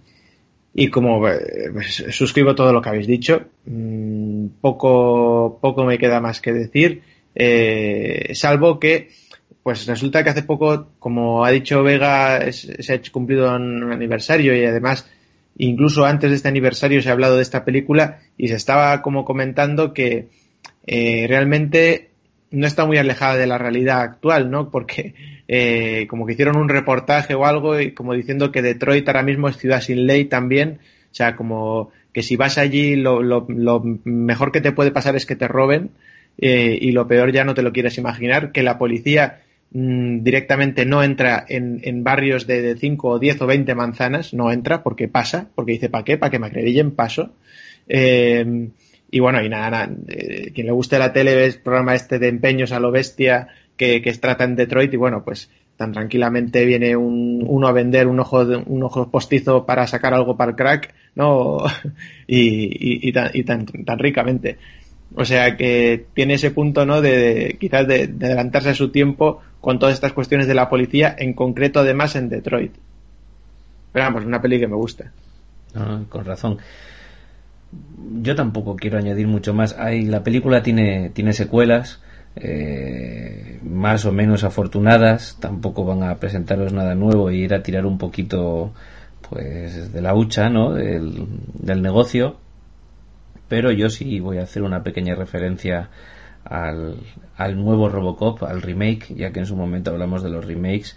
y 0.72 0.88
como 0.88 1.20
pues, 1.20 2.04
suscribo 2.10 2.54
todo 2.54 2.72
lo 2.72 2.80
que 2.80 2.90
habéis 2.90 3.08
dicho, 3.08 3.46
mm, 3.66 4.46
poco, 4.60 5.58
poco 5.60 5.84
me 5.84 5.98
queda 5.98 6.20
más 6.20 6.40
que 6.40 6.52
decir, 6.52 7.02
eh, 7.34 8.30
salvo 8.34 8.78
que 8.78 9.10
pues 9.64 9.86
resulta 9.86 10.22
que 10.22 10.30
hace 10.30 10.44
poco, 10.44 10.88
como 11.00 11.44
ha 11.44 11.50
dicho 11.50 11.82
Vega, 11.82 12.50
se 12.52 12.92
ha 12.92 13.00
cumplido 13.10 13.52
un 13.54 13.92
aniversario 13.92 14.56
y 14.56 14.64
además 14.64 15.08
incluso 15.58 16.04
antes 16.04 16.30
de 16.30 16.36
este 16.36 16.48
aniversario 16.48 17.02
se 17.02 17.08
ha 17.08 17.12
hablado 17.12 17.36
de 17.36 17.42
esta 17.42 17.64
película 17.64 18.20
y 18.38 18.48
se 18.48 18.54
estaba 18.54 19.02
como 19.02 19.24
comentando 19.24 19.92
que 19.92 20.28
eh, 20.86 21.26
realmente 21.28 22.09
no 22.50 22.66
está 22.66 22.84
muy 22.84 22.98
alejada 22.98 23.36
de 23.36 23.46
la 23.46 23.58
realidad 23.58 24.00
actual, 24.00 24.50
¿no? 24.50 24.70
Porque 24.70 25.14
eh, 25.48 26.06
como 26.08 26.26
que 26.26 26.32
hicieron 26.32 26.56
un 26.56 26.68
reportaje 26.68 27.34
o 27.34 27.46
algo 27.46 27.80
y 27.80 27.92
como 27.92 28.14
diciendo 28.14 28.50
que 28.50 28.62
Detroit 28.62 29.06
ahora 29.08 29.22
mismo 29.22 29.48
es 29.48 29.56
ciudad 29.56 29.80
sin 29.80 30.06
ley 30.06 30.24
también, 30.24 30.78
o 31.10 31.14
sea, 31.14 31.36
como 31.36 31.90
que 32.12 32.22
si 32.22 32.36
vas 32.36 32.58
allí 32.58 32.96
lo, 32.96 33.44
mejor 34.04 34.52
que 34.52 34.60
te 34.60 34.72
puede 34.72 34.90
pasar 34.90 35.14
es 35.14 35.26
que 35.26 35.36
te 35.36 35.46
roben 35.46 35.90
eh, 36.38 36.76
y 36.80 36.90
lo 36.92 37.06
peor 37.06 37.32
ya 37.32 37.44
no 37.44 37.54
te 37.54 37.62
lo 37.62 37.72
quieres 37.72 37.98
imaginar, 37.98 38.50
que 38.50 38.64
la 38.64 38.78
policía 38.78 39.42
mm, 39.70 40.22
directamente 40.24 40.84
no 40.86 41.04
entra 41.04 41.44
en, 41.48 41.80
en 41.84 42.02
barrios 42.02 42.48
de 42.48 42.76
5 42.76 43.08
o 43.08 43.18
10 43.20 43.42
o 43.42 43.46
20 43.46 43.74
manzanas, 43.76 44.34
no 44.34 44.50
entra 44.50 44.82
porque 44.82 45.06
pasa, 45.06 45.48
porque 45.54 45.72
dice, 45.72 45.88
¿para 45.88 46.04
qué? 46.04 46.18
Para 46.18 46.30
que 46.30 46.38
me 46.40 46.48
acredilen, 46.48 46.90
paso. 46.90 47.32
Eh, 47.88 48.70
y 49.10 49.20
bueno, 49.20 49.42
y 49.42 49.48
nada, 49.48 49.90
eh, 50.08 50.52
quien 50.54 50.66
le 50.66 50.72
guste 50.72 50.98
la 50.98 51.12
tele 51.12 51.34
ve 51.34 51.46
el 51.46 51.54
programa 51.54 51.94
este 51.94 52.18
de 52.18 52.28
empeños 52.28 52.70
a 52.70 52.78
lo 52.78 52.92
bestia 52.92 53.48
que, 53.76 54.02
que 54.02 54.12
trata 54.14 54.44
en 54.44 54.54
Detroit 54.54 54.92
y 54.92 54.96
bueno, 54.96 55.24
pues 55.24 55.50
tan 55.76 55.92
tranquilamente 55.92 56.64
viene 56.64 56.94
un, 56.94 57.42
uno 57.46 57.66
a 57.66 57.72
vender 57.72 58.06
un 58.06 58.20
ojo, 58.20 58.40
un 58.42 58.82
ojo 58.82 59.10
postizo 59.10 59.66
para 59.66 59.86
sacar 59.86 60.14
algo 60.14 60.36
para 60.36 60.50
el 60.50 60.56
crack, 60.56 60.94
¿no? 61.16 61.58
y, 62.26 63.08
y, 63.08 63.12
tan, 63.12 63.30
y 63.34 63.42
tan, 63.42 63.66
tan 63.66 63.98
ricamente. 63.98 64.58
O 65.16 65.24
sea 65.24 65.56
que 65.56 66.06
tiene 66.14 66.34
ese 66.34 66.52
punto, 66.52 66.86
¿no? 66.86 67.00
De, 67.00 67.56
quizás 67.58 67.88
de, 67.88 68.02
adelantarse 68.02 68.70
a 68.70 68.74
su 68.74 68.90
tiempo 68.90 69.40
con 69.60 69.80
todas 69.80 69.94
estas 69.94 70.12
cuestiones 70.12 70.46
de 70.46 70.54
la 70.54 70.68
policía, 70.68 71.16
en 71.18 71.32
concreto 71.32 71.80
además 71.80 72.14
en 72.14 72.28
Detroit. 72.28 72.74
Pero 73.92 74.04
vamos, 74.04 74.24
una 74.24 74.40
peli 74.40 74.60
que 74.60 74.68
me 74.68 74.76
gusta. 74.76 75.10
Con 76.10 76.24
razón 76.24 76.58
yo 78.22 78.34
tampoco 78.34 78.76
quiero 78.76 78.98
añadir 78.98 79.28
mucho 79.28 79.54
más. 79.54 79.76
Hay, 79.78 80.02
la 80.02 80.22
película 80.22 80.62
tiene, 80.62 81.10
tiene 81.10 81.32
secuelas, 81.32 82.00
eh, 82.36 83.58
más 83.62 84.04
o 84.04 84.12
menos 84.12 84.44
afortunadas. 84.44 85.38
Tampoco 85.40 85.84
van 85.84 86.02
a 86.02 86.16
presentaros 86.16 86.72
nada 86.72 86.94
nuevo 86.94 87.30
e 87.30 87.36
ir 87.36 87.54
a 87.54 87.62
tirar 87.62 87.86
un 87.86 87.98
poquito 87.98 88.72
pues 89.28 89.92
de 89.92 90.02
la 90.02 90.14
hucha, 90.14 90.48
¿no? 90.48 90.72
Del, 90.74 91.26
del 91.54 91.82
negocio. 91.82 92.36
Pero 93.48 93.72
yo 93.72 93.88
sí 93.90 94.20
voy 94.20 94.38
a 94.38 94.42
hacer 94.42 94.62
una 94.62 94.82
pequeña 94.82 95.14
referencia 95.14 95.90
al, 96.44 96.96
al 97.36 97.56
nuevo 97.56 97.88
Robocop, 97.88 98.42
al 98.44 98.62
remake, 98.62 99.14
ya 99.14 99.32
que 99.32 99.40
en 99.40 99.46
su 99.46 99.56
momento 99.56 99.90
hablamos 99.90 100.22
de 100.22 100.30
los 100.30 100.44
remakes 100.44 100.96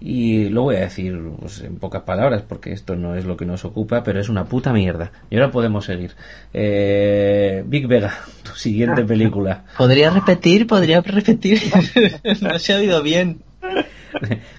y 0.00 0.48
lo 0.48 0.62
voy 0.62 0.76
a 0.76 0.80
decir 0.80 1.20
pues, 1.38 1.60
en 1.60 1.76
pocas 1.76 2.02
palabras 2.02 2.42
porque 2.48 2.72
esto 2.72 2.96
no 2.96 3.14
es 3.16 3.26
lo 3.26 3.36
que 3.36 3.44
nos 3.44 3.66
ocupa, 3.66 4.02
pero 4.02 4.18
es 4.18 4.30
una 4.30 4.46
puta 4.46 4.72
mierda. 4.72 5.12
Y 5.28 5.36
ahora 5.36 5.50
podemos 5.50 5.84
seguir. 5.84 6.12
Eh, 6.54 7.62
Big 7.66 7.86
Vega, 7.86 8.18
tu 8.42 8.52
siguiente 8.52 9.04
película. 9.04 9.64
¿Podría 9.78 10.10
repetir? 10.10 10.66
¿Podría 10.66 11.02
repetir? 11.02 11.60
no 12.40 12.58
se 12.58 12.72
ha 12.72 12.78
oído 12.78 13.02
bien. 13.02 13.42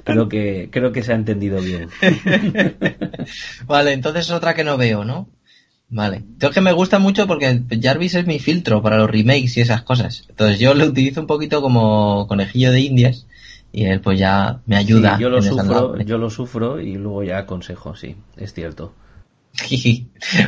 creo 0.04 0.30
que 0.30 0.70
creo 0.72 0.92
que 0.92 1.02
se 1.02 1.12
ha 1.12 1.16
entendido 1.16 1.60
bien. 1.60 1.90
vale, 3.66 3.94
entonces 3.94 4.26
es 4.26 4.32
otra 4.32 4.54
que 4.54 4.64
no 4.64 4.78
veo, 4.78 5.04
¿no? 5.04 5.28
Vale. 5.90 6.24
Creo 6.38 6.52
que 6.52 6.62
me 6.62 6.72
gusta 6.72 7.00
mucho 7.00 7.28
porque 7.28 7.64
Jarvis 7.82 8.16
es 8.16 8.26
mi 8.26 8.40
filtro 8.40 8.82
para 8.82 8.98
los 8.98 9.10
remakes 9.10 9.58
y 9.58 9.62
esas 9.62 9.82
cosas. 9.82 10.26
Entonces 10.30 10.60
yo 10.60 10.74
lo 10.74 10.86
utilizo 10.86 11.20
un 11.20 11.28
poquito 11.28 11.62
como 11.62 12.28
conejillo 12.28 12.72
de 12.72 12.80
indias 12.80 13.26
y 13.72 13.86
él 13.86 14.02
pues 14.02 14.20
ya 14.20 14.62
me 14.66 14.76
ayuda. 14.76 15.18
yo 15.20 15.30
lo 15.30 15.42
sufro, 15.42 15.98
yo 16.00 16.18
lo 16.18 16.30
sufro 16.30 16.80
y 16.80 16.96
luego 16.96 17.24
ya 17.24 17.40
aconsejo, 17.40 17.96
sí, 17.96 18.16
es 18.38 18.54
cierto. 18.54 18.94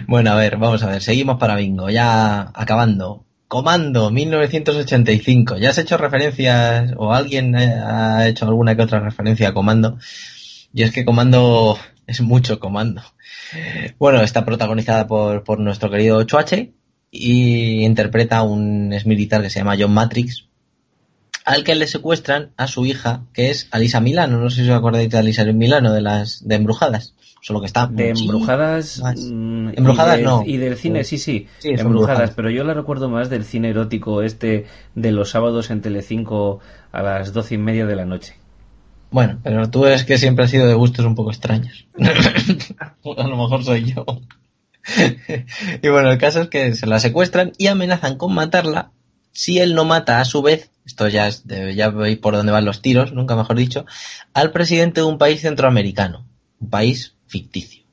bueno, 0.08 0.32
a 0.32 0.36
ver, 0.36 0.58
vamos 0.58 0.84
a 0.84 0.88
ver, 0.88 1.02
seguimos 1.02 1.38
para 1.38 1.56
bingo, 1.56 1.90
ya 1.90 2.52
acabando. 2.54 3.26
Comando 3.48 4.10
1985. 4.10 5.58
¿Ya 5.58 5.70
has 5.70 5.78
hecho 5.78 5.98
referencias 5.98 6.92
o 6.98 7.14
alguien 7.14 7.56
ha 7.56 8.28
hecho 8.28 8.48
alguna 8.48 8.76
que 8.76 8.82
otra 8.82 9.00
referencia 9.00 9.50
a 9.50 9.54
Comando? 9.54 10.00
Y 10.74 10.82
es 10.82 10.92
que 10.92 11.06
Comando 11.06 11.78
es 12.08 12.22
mucho 12.22 12.60
Comando. 12.60 13.04
Bueno, 14.00 14.22
está 14.22 14.44
protagonizada 14.44 15.06
por, 15.06 15.44
por 15.44 15.60
nuestro 15.60 15.92
querido 15.92 16.20
8H 16.20 16.72
y 17.12 17.86
interpreta 17.86 18.38
a 18.38 18.44
un 18.44 18.92
ex 18.92 19.06
militar 19.06 19.44
que 19.44 19.52
se 19.52 19.60
llama 19.60 19.76
John 19.78 19.94
Matrix, 19.94 20.48
al 21.46 21.64
que 21.64 21.76
le 21.76 21.88
secuestran 21.88 22.52
a 22.58 22.68
su 22.68 22.86
hija, 22.86 23.22
que 23.34 23.50
es 23.50 23.68
Alisa 23.72 24.00
Milano. 24.00 24.40
No 24.40 24.50
sé 24.50 24.64
si 24.64 24.70
os 24.70 24.78
acordáis 24.78 25.10
de 25.10 25.18
Alisa 25.18 25.44
Milano, 25.46 25.94
de 25.94 26.02
las 26.02 26.48
de 26.48 26.56
Embrujadas. 26.56 27.16
Solo 27.42 27.60
que 27.60 27.66
está. 27.66 27.88
De 27.88 28.10
Embrujadas. 28.10 29.02
Mm, 29.04 29.70
embrujadas 29.76 30.22
no. 30.22 30.44
Y 30.46 30.58
del 30.58 30.78
cine, 30.78 31.04
sí, 31.04 31.18
sí. 31.18 31.48
embrujadas, 31.62 32.32
pero 32.32 32.50
yo 32.50 32.64
la 32.64 32.74
recuerdo 32.74 33.10
más 33.10 33.30
del 33.30 33.44
cine 33.44 33.70
erótico 33.70 34.22
este 34.22 34.66
de 34.96 35.12
los 35.12 35.32
sábados 35.32 35.70
en 35.70 35.82
Telecinco 35.82 36.62
a 36.94 37.02
las 37.02 37.34
doce 37.34 37.56
y 37.56 37.58
media 37.58 37.86
de 37.86 37.96
la 37.98 38.06
noche. 38.06 38.36
Bueno, 39.12 39.40
pero 39.44 39.70
tú 39.70 39.86
es 39.86 40.06
que 40.06 40.18
siempre 40.18 40.46
has 40.46 40.52
sido 40.52 40.68
de 40.68 40.74
gustos 40.74 41.06
un 41.06 41.16
poco 41.16 41.32
extraños. 41.32 41.86
a 42.00 43.28
lo 43.28 43.38
mejor 43.38 43.64
soy 43.64 43.94
yo. 43.94 44.06
y 45.82 45.88
bueno, 45.90 46.12
el 46.12 46.18
caso 46.18 46.42
es 46.42 46.48
que 46.48 46.74
se 46.76 46.88
la 46.88 47.00
secuestran 47.00 47.52
y 47.58 47.68
amenazan 47.68 48.18
con 48.18 48.34
matarla 48.34 48.92
si 49.34 49.60
él 49.60 49.76
no 49.76 49.84
mata 49.84 50.22
a 50.22 50.26
su 50.26 50.42
vez, 50.42 50.70
esto 50.86 51.08
ya, 51.08 51.28
es 51.28 51.44
ya 51.46 51.90
veis 51.90 52.18
por 52.18 52.36
dónde 52.36 52.52
van 52.52 52.66
los 52.66 52.82
tiros, 52.82 53.14
nunca 53.14 53.36
mejor 53.36 53.58
dicho, 53.58 53.86
al 54.34 54.52
presidente 54.52 55.02
de 55.02 55.08
un 55.08 55.18
país 55.18 55.42
centroamericano, 55.42 56.26
un 56.60 56.70
país 56.70 57.16
ficticio, 57.28 57.84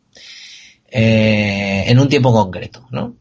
eh, 0.91 1.85
en 1.87 1.99
un 1.99 2.09
tiempo 2.09 2.33
concreto, 2.33 2.87
¿no? 2.91 3.17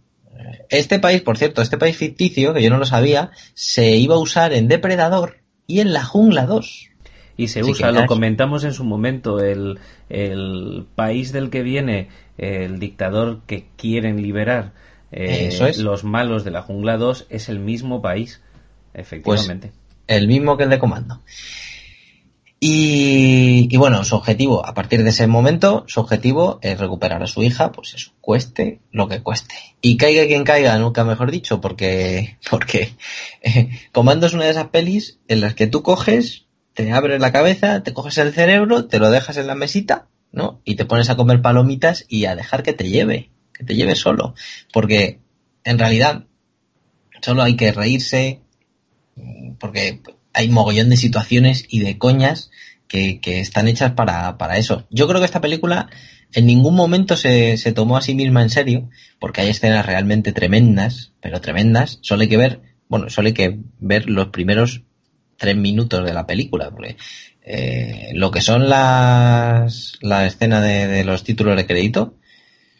Este 0.69 0.99
país, 0.99 1.21
por 1.21 1.37
cierto, 1.37 1.61
este 1.61 1.77
país 1.77 1.97
ficticio, 1.97 2.53
que 2.53 2.61
yo 2.61 2.69
no 2.69 2.77
lo 2.77 2.85
sabía, 2.85 3.31
se 3.55 3.95
iba 3.95 4.15
a 4.15 4.19
usar 4.19 4.53
en 4.53 4.67
Depredador 4.67 5.37
y 5.65 5.79
en 5.79 5.93
La 5.93 6.03
Jungla 6.03 6.45
2. 6.45 6.89
Y 7.37 7.47
se 7.47 7.63
usa, 7.63 7.91
lo 7.91 8.05
comentamos 8.05 8.63
en 8.65 8.73
su 8.73 8.83
momento, 8.83 9.39
el, 9.39 9.79
el 10.09 10.85
país 10.95 11.31
del 11.31 11.49
que 11.49 11.63
viene 11.63 12.09
el 12.37 12.79
dictador 12.79 13.41
que 13.47 13.67
quieren 13.77 14.21
liberar 14.21 14.73
eh, 15.11 15.73
los 15.77 16.03
malos 16.03 16.43
de 16.43 16.51
la 16.51 16.61
jungla 16.61 16.97
2 16.97 17.27
es 17.29 17.49
el 17.49 17.59
mismo 17.59 18.01
país, 18.01 18.41
efectivamente. 18.93 19.69
Pues, 19.69 19.79
el 20.07 20.27
mismo 20.27 20.57
que 20.57 20.63
el 20.63 20.69
de 20.69 20.79
comando. 20.79 21.21
Y, 22.61 23.75
bueno, 23.77 24.03
su 24.03 24.15
objetivo, 24.15 24.65
a 24.65 24.73
partir 24.73 25.03
de 25.03 25.11
ese 25.11 25.27
momento, 25.27 25.85
su 25.87 26.01
objetivo 26.01 26.59
es 26.61 26.77
recuperar 26.77 27.23
a 27.23 27.27
su 27.27 27.41
hija, 27.41 27.71
pues 27.71 27.93
eso, 27.93 28.11
cueste 28.19 28.81
lo 28.91 29.07
que 29.07 29.21
cueste. 29.23 29.55
Y 29.81 29.95
caiga 29.95 30.25
quien 30.25 30.43
caiga, 30.43 30.77
nunca 30.77 31.05
mejor 31.05 31.31
dicho, 31.31 31.61
porque, 31.61 32.37
porque 32.49 32.95
eh, 33.41 33.69
Comando 33.93 34.27
es 34.27 34.33
una 34.33 34.43
de 34.43 34.51
esas 34.51 34.67
pelis 34.67 35.19
en 35.29 35.39
las 35.39 35.53
que 35.53 35.67
tú 35.67 35.83
coges, 35.83 36.47
te 36.73 36.91
abres 36.91 37.21
la 37.21 37.31
cabeza, 37.31 37.81
te 37.81 37.93
coges 37.93 38.17
el 38.17 38.33
cerebro, 38.33 38.85
te 38.87 38.99
lo 38.99 39.09
dejas 39.09 39.37
en 39.37 39.47
la 39.47 39.55
mesita, 39.55 40.07
¿no? 40.33 40.59
Y 40.65 40.75
te 40.75 40.83
pones 40.83 41.09
a 41.09 41.15
comer 41.15 41.41
palomitas 41.41 42.05
y 42.09 42.25
a 42.25 42.35
dejar 42.35 42.63
que 42.63 42.73
te 42.73 42.89
lleve 42.89 43.29
que 43.59 43.65
te 43.65 43.75
lleve 43.75 43.95
solo. 43.95 44.33
Porque 44.73 45.19
en 45.63 45.77
realidad 45.77 46.25
solo 47.21 47.43
hay 47.43 47.55
que 47.55 47.71
reírse, 47.71 48.39
porque 49.59 50.01
hay 50.33 50.49
mogollón 50.49 50.89
de 50.89 50.97
situaciones 50.97 51.65
y 51.69 51.81
de 51.81 51.97
coñas 51.97 52.49
que, 52.87 53.19
están 53.23 53.67
hechas 53.67 53.91
para, 53.91 54.37
para, 54.37 54.57
eso. 54.57 54.87
Yo 54.89 55.07
creo 55.07 55.19
que 55.19 55.25
esta 55.25 55.41
película 55.41 55.89
en 56.33 56.45
ningún 56.45 56.73
momento 56.73 57.17
se, 57.17 57.57
se, 57.57 57.73
tomó 57.73 57.97
a 57.97 58.01
sí 58.01 58.15
misma 58.15 58.41
en 58.41 58.49
serio, 58.49 58.89
porque 59.19 59.41
hay 59.41 59.49
escenas 59.49 59.85
realmente 59.85 60.31
tremendas, 60.31 61.11
pero 61.21 61.41
tremendas. 61.41 61.99
Solo 62.01 62.21
hay 62.21 62.29
que 62.29 62.37
ver, 62.37 62.61
bueno, 62.87 63.09
solo 63.09 63.27
hay 63.27 63.33
que 63.33 63.59
ver 63.79 64.09
los 64.09 64.29
primeros 64.29 64.83
tres 65.37 65.55
minutos 65.55 66.03
de 66.05 66.13
la 66.13 66.25
película, 66.25 66.71
porque 66.71 66.97
eh, 67.43 68.11
lo 68.13 68.31
que 68.31 68.41
son 68.41 68.69
las, 68.69 69.97
la 70.01 70.25
escena 70.25 70.61
de 70.61 71.03
los 71.03 71.23
títulos 71.23 71.57
de 71.57 71.67
crédito, 71.67 72.18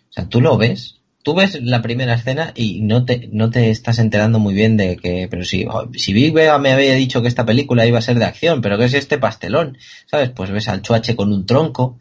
o 0.10 0.14
sea, 0.14 0.28
tú 0.28 0.42
lo 0.42 0.58
ves, 0.58 1.00
tú 1.24 1.36
ves 1.36 1.62
la 1.62 1.82
primera 1.82 2.16
escena 2.16 2.54
y 2.56 2.82
no 2.82 3.06
te, 3.06 3.30
no 3.32 3.50
te 3.50 3.70
estás 3.70 4.00
enterando 4.00 4.40
muy 4.40 4.54
bien 4.54 4.78
de 4.78 4.98
que, 4.98 5.28
pero 5.30 5.44
si, 5.44 5.68
si 5.96 6.14
Big 6.14 6.34
me 6.34 6.48
había 6.50 6.94
dicho 6.96 7.22
que 7.22 7.28
esta 7.28 7.46
película 7.46 7.86
iba 7.86 8.00
a 8.00 8.04
ser 8.04 8.18
de 8.18 8.26
acción, 8.26 8.62
pero 8.62 8.78
¿qué 8.78 8.86
es 8.86 8.94
este 8.94 9.18
pastelón? 9.18 9.78
¿Sabes? 10.08 10.30
Pues 10.30 10.52
ves 10.52 10.68
al 10.68 10.82
chuache 10.82 11.16
con 11.16 11.32
un 11.32 11.46
tronco, 11.46 11.98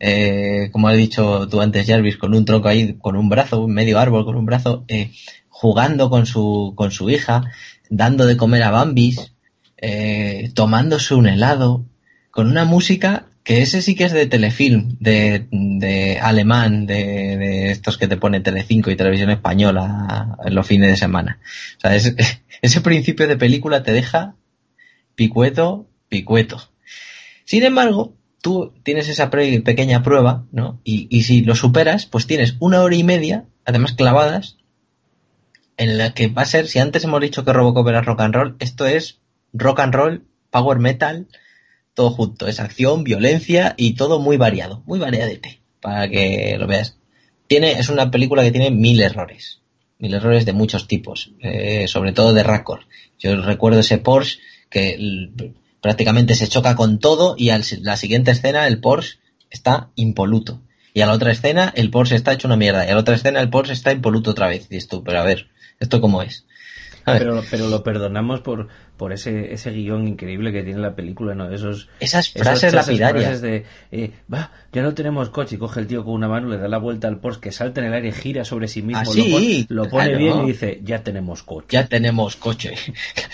eh, 0.00 0.68
como 0.70 0.88
has 0.88 0.96
dicho 0.96 1.48
tú 1.48 1.60
antes, 1.60 1.86
Jarvis, 1.86 2.16
con 2.16 2.34
un 2.34 2.44
tronco 2.44 2.68
ahí, 2.68 2.94
con 2.94 3.16
un 3.16 3.28
brazo, 3.28 3.66
medio 3.66 3.98
árbol, 3.98 4.24
con 4.24 4.36
un 4.36 4.46
brazo, 4.46 4.84
eh, 4.88 5.10
jugando 5.48 6.08
con 6.08 6.26
su, 6.26 6.74
con 6.76 6.92
su 6.92 7.10
hija, 7.10 7.50
dando 7.90 8.26
de 8.26 8.36
comer 8.36 8.62
a 8.62 8.70
Bambis, 8.70 9.32
eh, 9.76 10.50
tomándose 10.54 11.14
un 11.14 11.26
helado, 11.26 11.84
con 12.30 12.46
una 12.46 12.64
música 12.64 13.26
que 13.48 13.62
ese 13.62 13.80
sí 13.80 13.94
que 13.94 14.04
es 14.04 14.12
de 14.12 14.26
telefilm, 14.26 14.98
de, 15.00 15.46
de 15.50 16.18
alemán, 16.20 16.84
de, 16.84 17.38
de, 17.38 17.70
estos 17.70 17.96
que 17.96 18.06
te 18.06 18.18
pone 18.18 18.40
Telecinco 18.40 18.90
y 18.90 18.96
Televisión 18.96 19.30
Española 19.30 20.36
en 20.44 20.54
los 20.54 20.66
fines 20.66 20.90
de 20.90 20.96
semana. 20.98 21.40
O 21.78 21.80
sea, 21.80 21.96
ese 22.62 22.80
principio 22.82 23.26
de 23.26 23.38
película 23.38 23.82
te 23.82 23.94
deja 23.94 24.34
picueto, 25.14 25.88
picueto. 26.10 26.60
Sin 27.46 27.62
embargo, 27.62 28.12
tú 28.42 28.74
tienes 28.82 29.08
esa 29.08 29.30
pequeña 29.30 30.02
prueba, 30.02 30.44
¿no? 30.52 30.78
Y, 30.84 31.08
y 31.08 31.22
si 31.22 31.40
lo 31.40 31.54
superas, 31.54 32.04
pues 32.04 32.26
tienes 32.26 32.56
una 32.60 32.82
hora 32.82 32.96
y 32.96 33.02
media, 33.02 33.46
además 33.64 33.94
clavadas, 33.94 34.58
en 35.78 35.96
la 35.96 36.12
que 36.12 36.26
va 36.26 36.42
a 36.42 36.44
ser, 36.44 36.66
si 36.66 36.80
antes 36.80 37.02
hemos 37.02 37.22
dicho 37.22 37.46
que 37.46 37.54
Robocop 37.54 37.88
era 37.88 38.02
rock 38.02 38.20
and 38.20 38.34
roll, 38.34 38.56
esto 38.58 38.84
es 38.84 39.20
rock 39.54 39.80
and 39.80 39.94
roll, 39.94 40.24
power 40.50 40.78
metal, 40.78 41.28
todo 41.98 42.10
junto. 42.10 42.46
Es 42.46 42.60
acción, 42.60 43.02
violencia 43.02 43.74
y 43.76 43.94
todo 43.94 44.20
muy 44.20 44.36
variado, 44.36 44.84
muy 44.86 45.00
variadete, 45.00 45.58
para 45.80 46.08
que 46.08 46.54
lo 46.56 46.68
veas. 46.68 46.96
Tiene, 47.48 47.72
es 47.72 47.88
una 47.88 48.12
película 48.12 48.44
que 48.44 48.52
tiene 48.52 48.70
mil 48.70 49.00
errores, 49.00 49.58
mil 49.98 50.14
errores 50.14 50.46
de 50.46 50.52
muchos 50.52 50.86
tipos, 50.86 51.32
eh, 51.40 51.88
sobre 51.88 52.12
todo 52.12 52.32
de 52.32 52.44
Raccord. 52.44 52.82
Yo 53.18 53.34
recuerdo 53.42 53.80
ese 53.80 53.98
Porsche 53.98 54.38
que 54.70 54.96
prácticamente 55.80 56.36
se 56.36 56.46
choca 56.46 56.76
con 56.76 57.00
todo 57.00 57.34
y 57.36 57.50
a 57.50 57.60
la 57.80 57.96
siguiente 57.96 58.30
escena 58.30 58.68
el 58.68 58.78
Porsche 58.78 59.18
está 59.50 59.88
impoluto. 59.96 60.60
Y 60.94 61.00
a 61.00 61.06
la 61.06 61.14
otra 61.14 61.32
escena 61.32 61.72
el 61.74 61.90
Porsche 61.90 62.14
está 62.14 62.32
hecho 62.32 62.46
una 62.46 62.56
mierda. 62.56 62.86
Y 62.86 62.90
a 62.90 62.94
la 62.94 63.00
otra 63.00 63.16
escena 63.16 63.40
el 63.40 63.50
Porsche 63.50 63.72
está 63.72 63.90
impoluto 63.90 64.30
otra 64.30 64.46
vez. 64.46 64.68
Dices 64.68 64.86
tú, 64.86 65.02
pero 65.02 65.18
a 65.18 65.24
ver, 65.24 65.48
¿esto 65.80 66.00
cómo 66.00 66.22
es? 66.22 66.46
Pero, 67.18 67.42
pero 67.50 67.68
lo 67.68 67.82
perdonamos 67.82 68.40
por, 68.40 68.68
por 68.96 69.12
ese, 69.12 69.52
ese 69.52 69.70
guion 69.70 70.06
increíble 70.06 70.52
que 70.52 70.62
tiene 70.62 70.80
la 70.80 70.94
película, 70.94 71.34
¿no? 71.34 71.50
Esos, 71.50 71.88
esas 72.00 72.30
frases 72.30 72.74
lapidarias. 72.74 73.40
de, 73.40 73.64
eh, 73.92 74.12
ya 74.72 74.82
no 74.82 74.94
tenemos 74.94 75.30
coche, 75.30 75.56
y 75.56 75.58
coge 75.58 75.80
el 75.80 75.86
tío 75.86 76.04
con 76.04 76.14
una 76.14 76.28
mano, 76.28 76.48
le 76.48 76.58
da 76.58 76.68
la 76.68 76.78
vuelta 76.78 77.08
al 77.08 77.18
Porsche, 77.18 77.40
que 77.40 77.52
salta 77.52 77.80
en 77.80 77.86
el 77.86 77.94
aire, 77.94 78.12
gira 78.12 78.44
sobre 78.44 78.68
sí 78.68 78.82
mismo, 78.82 79.02
ah, 79.02 79.64
lo, 79.68 79.88
pone 79.88 80.16
bien 80.16 80.40
y 80.44 80.48
dice, 80.48 80.80
ya 80.84 81.02
tenemos 81.02 81.42
coche. 81.42 81.68
Ya 81.70 81.86
tenemos 81.86 82.36
coche. 82.36 82.74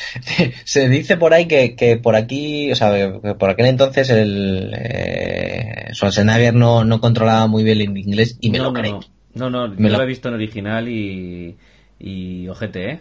Se 0.64 0.88
dice 0.88 1.16
por 1.16 1.34
ahí 1.34 1.46
que, 1.46 1.74
que 1.74 1.96
por 1.96 2.14
aquí, 2.14 2.70
o 2.70 2.76
sea, 2.76 3.20
que 3.20 3.34
por 3.34 3.50
aquel 3.50 3.66
entonces 3.66 4.10
el 4.10 4.72
eh, 4.74 5.88
Schwarzenegger 5.92 6.54
no, 6.54 6.84
no 6.84 7.00
controlaba 7.00 7.46
muy 7.46 7.64
bien 7.64 7.80
el 7.80 7.98
inglés 7.98 8.38
y 8.40 8.50
me 8.50 8.58
lo 8.58 8.72
creo. 8.72 9.00
No, 9.34 9.50
no, 9.50 9.68
me 9.68 9.90
yo 9.90 9.96
lo... 9.96 10.02
he 10.02 10.06
visto 10.06 10.28
en 10.28 10.34
original 10.34 10.88
y, 10.88 11.56
y 11.98 12.48
ojete, 12.48 12.90
¿eh? 12.90 13.00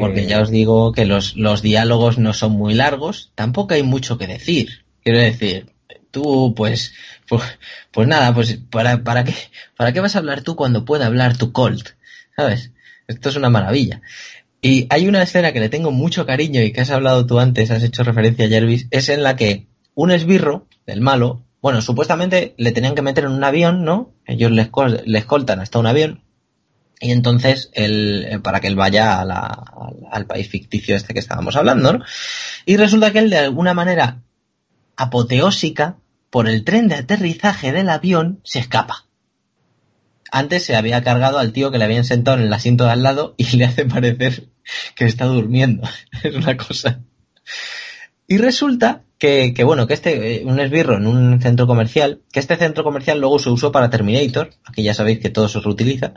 Porque 0.00 0.26
ya 0.26 0.40
os 0.40 0.50
digo 0.50 0.92
que 0.92 1.04
los, 1.04 1.36
los 1.36 1.62
diálogos 1.62 2.18
no 2.18 2.32
son 2.32 2.52
muy 2.52 2.74
largos, 2.74 3.32
tampoco 3.34 3.74
hay 3.74 3.82
mucho 3.82 4.18
que 4.18 4.26
decir. 4.26 4.84
Quiero 5.02 5.18
decir, 5.18 5.66
tú, 6.10 6.54
pues, 6.56 6.92
pues, 7.28 7.42
pues 7.90 8.08
nada, 8.08 8.34
pues, 8.34 8.58
¿para, 8.70 9.02
para, 9.04 9.24
qué, 9.24 9.34
¿para 9.76 9.92
qué 9.92 10.00
vas 10.00 10.16
a 10.16 10.18
hablar 10.18 10.42
tú 10.42 10.56
cuando 10.56 10.84
puede 10.84 11.04
hablar 11.04 11.36
tu 11.36 11.52
Colt? 11.52 11.90
¿Sabes? 12.36 12.72
Esto 13.06 13.28
es 13.28 13.36
una 13.36 13.50
maravilla. 13.50 14.02
Y 14.60 14.86
hay 14.90 15.08
una 15.08 15.22
escena 15.22 15.52
que 15.52 15.60
le 15.60 15.68
tengo 15.68 15.90
mucho 15.90 16.26
cariño 16.26 16.62
y 16.62 16.72
que 16.72 16.82
has 16.82 16.90
hablado 16.90 17.26
tú 17.26 17.38
antes, 17.38 17.70
has 17.70 17.82
hecho 17.82 18.02
referencia 18.02 18.46
a 18.46 18.48
Jervis, 18.48 18.88
es 18.90 19.08
en 19.08 19.22
la 19.22 19.36
que 19.36 19.66
un 19.94 20.10
esbirro, 20.10 20.66
del 20.86 21.00
malo, 21.00 21.44
bueno, 21.62 21.82
supuestamente 21.82 22.54
le 22.56 22.72
tenían 22.72 22.94
que 22.94 23.02
meter 23.02 23.24
en 23.24 23.32
un 23.32 23.44
avión, 23.44 23.84
¿no? 23.84 24.12
Ellos 24.26 24.50
le 24.50 25.18
escoltan 25.18 25.60
hasta 25.60 25.78
un 25.78 25.86
avión 25.86 26.22
y 27.00 27.12
entonces, 27.12 27.70
él, 27.72 28.26
eh, 28.28 28.38
para 28.40 28.60
que 28.60 28.66
él 28.66 28.76
vaya 28.76 29.20
al 29.22 30.26
país 30.26 30.48
ficticio 30.48 30.94
este 30.94 31.14
que 31.14 31.20
estábamos 31.20 31.56
hablando, 31.56 31.94
¿no? 31.94 32.04
Y 32.66 32.76
resulta 32.76 33.10
que 33.10 33.20
él 33.20 33.30
de 33.30 33.38
alguna 33.38 33.72
manera 33.72 34.22
apoteósica, 34.96 35.96
por 36.28 36.46
el 36.46 36.62
tren 36.62 36.88
de 36.88 36.96
aterrizaje 36.96 37.72
del 37.72 37.88
avión, 37.88 38.40
se 38.44 38.58
escapa. 38.58 39.06
Antes 40.30 40.64
se 40.64 40.76
había 40.76 41.02
cargado 41.02 41.38
al 41.38 41.52
tío 41.52 41.70
que 41.70 41.78
le 41.78 41.84
habían 41.84 42.04
sentado 42.04 42.36
en 42.36 42.44
el 42.44 42.52
asiento 42.52 42.84
de 42.84 42.90
al 42.90 43.02
lado 43.02 43.34
y 43.38 43.56
le 43.56 43.64
hace 43.64 43.86
parecer 43.86 44.48
que 44.94 45.06
está 45.06 45.24
durmiendo. 45.24 45.88
es 46.22 46.34
una 46.34 46.56
cosa. 46.58 47.00
Y 48.28 48.36
resulta 48.36 49.02
que, 49.18 49.54
bueno, 49.64 49.86
que 49.86 49.94
este, 49.94 50.36
eh, 50.36 50.44
un 50.44 50.60
esbirro 50.60 50.96
en 50.96 51.06
un 51.06 51.40
centro 51.40 51.66
comercial, 51.66 52.20
que 52.30 52.40
este 52.40 52.56
centro 52.56 52.84
comercial 52.84 53.20
luego 53.20 53.38
se 53.38 53.50
usó 53.50 53.72
para 53.72 53.90
Terminator, 53.90 54.50
aquí 54.64 54.82
ya 54.82 54.94
sabéis 54.94 55.18
que 55.18 55.30
todo 55.30 55.48
se 55.48 55.60
reutiliza, 55.60 56.14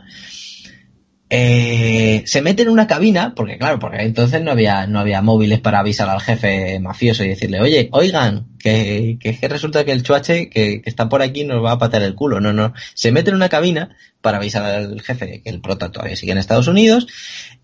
eh, 1.36 2.22
se 2.28 2.44
mete 2.44 2.62
en 2.62 2.70
una 2.70 2.86
cabina, 2.86 3.34
porque 3.34 3.58
claro, 3.58 3.80
porque 3.80 4.04
entonces 4.04 4.44
no 4.44 4.52
había, 4.52 4.86
no 4.86 5.00
había 5.00 5.24
móviles 5.24 5.60
para 5.60 5.80
avisar 5.80 6.08
al 6.08 6.22
jefe 6.22 6.80
mafioso 6.80 7.24
y 7.24 7.30
decirle, 7.30 7.60
oye, 7.60 7.90
oigan, 7.92 8.50
que, 8.60 9.18
que, 9.20 9.48
resulta 9.48 9.84
que 9.84 9.94
el 9.94 10.04
chuache 10.04 10.48
que, 10.48 10.84
está 10.86 11.10
por 11.10 11.24
aquí 11.24 11.44
nos 11.44 11.66
va 11.66 11.72
a 11.72 11.80
patear 11.80 12.04
el 12.04 12.14
culo. 12.14 12.40
No, 12.40 12.54
no. 12.54 12.76
Se 12.94 13.12
mete 13.12 13.32
en 13.32 13.36
una 13.38 13.50
cabina 13.50 13.98
para 14.22 14.38
avisar 14.38 14.64
al 14.64 15.02
jefe 15.02 15.42
que 15.42 15.50
el 15.50 15.60
prota 15.60 15.92
todavía 15.92 16.16
sigue 16.16 16.34
en 16.34 16.38
Estados 16.38 16.68
Unidos. 16.68 17.08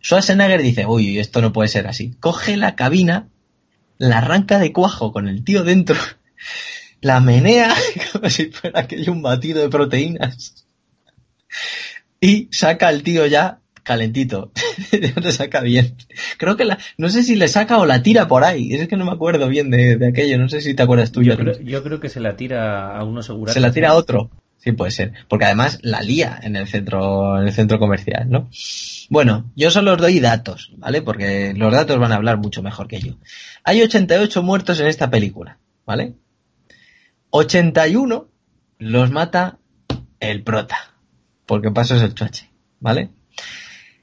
Schwarzenegger 0.02 0.64
dice, 0.64 0.88
uy, 0.88 1.20
esto 1.20 1.40
no 1.40 1.54
puede 1.54 1.70
ser 1.70 1.86
así. 1.86 2.16
Coge 2.20 2.58
la 2.58 2.76
cabina, 2.76 3.28
la 4.00 4.18
arranca 4.18 4.58
de 4.58 4.74
cuajo 4.74 5.14
con 5.14 5.28
el 5.28 5.44
tío 5.44 5.64
dentro, 5.64 5.96
la 7.02 7.20
menea 7.20 7.76
como 8.14 8.32
si 8.32 8.48
fuera 8.48 8.80
aquello 8.80 9.12
un 9.12 9.22
batido 9.22 9.62
de 9.62 9.70
proteínas 9.70 10.66
y 12.22 12.50
saca 12.52 12.88
al 12.88 13.04
tío 13.04 13.26
ya 13.26 13.60
calentito. 13.84 14.52
le 14.92 15.32
saca 15.32 15.62
bien. 15.62 15.96
Creo 16.38 16.56
que 16.56 16.66
la, 16.66 16.78
no 16.98 17.10
sé 17.10 17.24
si 17.24 17.36
le 17.36 17.48
saca 17.48 17.80
o 17.80 17.86
la 17.86 18.04
tira 18.04 18.28
por 18.28 18.44
ahí. 18.44 18.74
Es 18.74 18.88
que 18.88 18.98
no 18.98 19.06
me 19.06 19.12
acuerdo 19.12 19.48
bien 19.48 19.72
de, 19.72 20.06
aquello. 20.08 20.38
No 20.38 20.48
sé 20.48 20.62
si 20.62 20.74
te 20.74 20.84
acuerdas 20.84 21.12
tú. 21.12 21.24
Yo 21.24 21.36
creo, 21.38 21.60
yo 21.60 21.84
creo 21.84 22.00
que 22.00 22.10
se 22.10 22.20
la 22.20 22.36
tira 22.36 22.98
a 22.98 23.04
uno 23.04 23.24
seguro. 23.24 23.52
Se 23.52 23.60
la 23.60 23.72
tira 23.72 23.90
a 23.90 23.96
otro. 23.96 24.30
Sí, 24.60 24.74
puede 24.74 24.92
ser. 24.92 25.14
Porque 25.28 25.46
además 25.46 25.80
la 25.82 26.02
lía 26.02 26.38
en 26.44 26.56
el 26.56 26.68
centro, 26.68 27.40
en 27.42 27.48
el 27.48 27.54
centro 27.54 27.80
comercial, 27.80 28.30
¿no? 28.30 28.50
Bueno, 29.10 29.50
yo 29.56 29.72
solo 29.72 29.94
os 29.94 29.98
doy 29.98 30.20
datos, 30.20 30.74
¿vale? 30.78 31.02
Porque 31.02 31.54
los 31.56 31.72
datos 31.72 31.98
van 31.98 32.12
a 32.12 32.16
hablar 32.16 32.38
mucho 32.38 32.62
mejor 32.62 32.88
que 32.88 33.00
yo. 33.00 33.14
Hay 33.64 33.82
88 33.82 34.44
muertos 34.44 34.80
en 34.82 34.88
esta 34.88 35.10
película, 35.10 35.58
¿vale? 35.86 36.14
81 37.30 38.28
los 38.80 39.12
mata 39.12 39.60
el 40.20 40.44
prota. 40.44 40.89
Porque 41.50 41.72
paso 41.72 41.96
es 41.96 42.04
el 42.04 42.14
choche, 42.14 42.48
¿vale? 42.80 43.10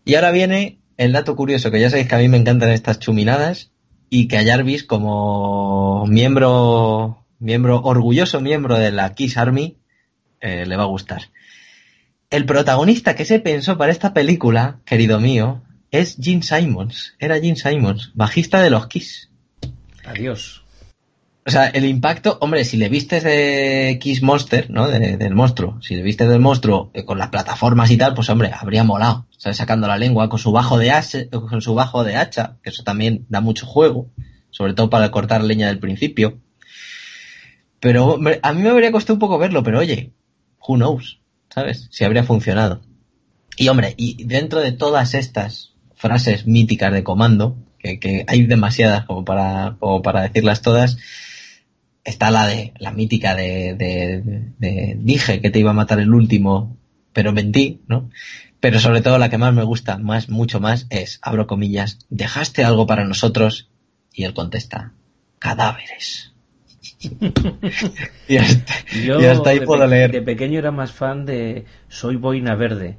Y 0.04 0.16
ahora 0.16 0.32
viene 0.32 0.80
el 0.96 1.12
dato 1.12 1.36
curioso, 1.36 1.70
que 1.70 1.78
ya 1.78 1.88
sabéis 1.90 2.08
que 2.08 2.16
a 2.16 2.18
mí 2.18 2.28
me 2.28 2.38
encantan 2.38 2.70
estas 2.70 2.98
chuminadas 2.98 3.70
y 4.10 4.26
que 4.26 4.36
a 4.36 4.44
Jarvis 4.44 4.82
como 4.82 6.04
miembro, 6.08 7.24
miembro, 7.38 7.80
orgulloso 7.82 8.40
miembro 8.40 8.74
de 8.74 8.90
la 8.90 9.14
Kiss 9.14 9.36
Army, 9.36 9.76
eh, 10.40 10.66
le 10.66 10.76
va 10.76 10.82
a 10.82 10.86
gustar. 10.86 11.22
El 12.30 12.46
protagonista 12.46 13.14
que 13.14 13.24
se 13.24 13.38
pensó 13.38 13.78
para 13.78 13.92
esta 13.92 14.12
película, 14.12 14.80
querido 14.84 15.20
mío, 15.20 15.62
es 15.92 16.16
Gene 16.20 16.42
Simons. 16.42 17.14
Era 17.20 17.38
Gene 17.38 17.54
Simons, 17.54 18.10
bajista 18.14 18.60
de 18.60 18.70
los 18.70 18.88
Kiss. 18.88 19.30
Adiós. 20.04 20.64
O 21.46 21.50
sea, 21.50 21.68
el 21.68 21.84
impacto, 21.84 22.38
hombre, 22.40 22.64
si 22.64 22.76
le 22.76 22.88
vistes 22.88 23.22
de 23.22 23.98
Kiss 24.00 24.20
Monster, 24.20 24.68
¿no? 24.68 24.88
del 24.88 25.34
monstruo, 25.36 25.80
si 25.80 25.94
le 25.94 26.02
vistes 26.02 26.28
del 26.28 26.40
monstruo 26.40 26.90
eh, 26.92 27.04
con 27.04 27.18
las 27.18 27.28
plataformas 27.28 27.88
y 27.92 27.96
tal, 27.96 28.14
pues 28.14 28.28
hombre, 28.30 28.50
habría 28.52 28.82
molado. 28.82 29.28
¿Sabes? 29.38 29.58
Sacando 29.58 29.86
la 29.86 29.96
lengua 29.96 30.28
con 30.28 30.40
su 30.40 30.50
bajo 30.50 30.76
de 30.76 30.90
hacha, 30.90 31.28
con 31.28 31.62
su 31.62 31.74
bajo 31.74 32.02
de 32.02 32.16
hacha, 32.16 32.56
que 32.64 32.70
eso 32.70 32.82
también 32.82 33.26
da 33.28 33.40
mucho 33.40 33.64
juego, 33.64 34.10
sobre 34.50 34.74
todo 34.74 34.90
para 34.90 35.12
cortar 35.12 35.44
leña 35.44 35.68
del 35.68 35.78
principio. 35.78 36.40
Pero 37.78 38.18
a 38.42 38.52
mí 38.52 38.62
me 38.62 38.70
habría 38.70 38.90
costado 38.90 39.14
un 39.14 39.20
poco 39.20 39.38
verlo, 39.38 39.62
pero 39.62 39.78
oye, 39.78 40.14
who 40.66 40.74
knows, 40.74 41.20
¿sabes? 41.54 41.86
Si 41.92 42.04
habría 42.04 42.24
funcionado. 42.24 42.80
Y 43.56 43.68
hombre, 43.68 43.94
y 43.96 44.24
dentro 44.24 44.58
de 44.60 44.72
todas 44.72 45.14
estas 45.14 45.74
frases 45.94 46.44
míticas 46.44 46.92
de 46.92 47.04
comando, 47.04 47.56
que, 47.78 48.00
que 48.00 48.24
hay 48.26 48.46
demasiadas 48.46 49.04
como 49.04 49.24
para, 49.24 49.76
como 49.78 50.02
para 50.02 50.22
decirlas 50.22 50.60
todas, 50.60 50.98
está 52.06 52.30
la 52.30 52.46
de 52.46 52.72
la 52.78 52.92
mítica 52.92 53.34
de, 53.34 53.74
de, 54.58 54.96
dije 54.98 55.40
que 55.40 55.50
te 55.50 55.58
iba 55.58 55.70
a 55.70 55.74
matar 55.74 55.98
el 55.98 56.14
último, 56.14 56.76
pero 57.12 57.32
mentí, 57.32 57.82
¿no? 57.88 58.08
Pero 58.60 58.78
sobre 58.78 59.02
todo 59.02 59.18
la 59.18 59.28
que 59.28 59.38
más 59.38 59.52
me 59.52 59.64
gusta, 59.64 59.98
más, 59.98 60.30
mucho 60.30 60.60
más, 60.60 60.86
es, 60.88 61.18
abro 61.20 61.46
comillas, 61.46 61.98
dejaste 62.08 62.64
algo 62.64 62.86
para 62.86 63.04
nosotros, 63.04 63.68
y 64.12 64.24
él 64.24 64.34
contesta, 64.34 64.92
cadáveres. 65.38 66.32
y, 68.28 68.36
hasta, 68.36 69.50
ahí 69.50 69.60
puedo 69.60 69.86
leer. 69.86 70.12
De 70.12 70.22
pequeño 70.22 70.58
era 70.58 70.70
más 70.70 70.92
fan 70.92 71.26
de 71.26 71.64
Soy 71.88 72.16
boina 72.16 72.54
verde. 72.54 72.96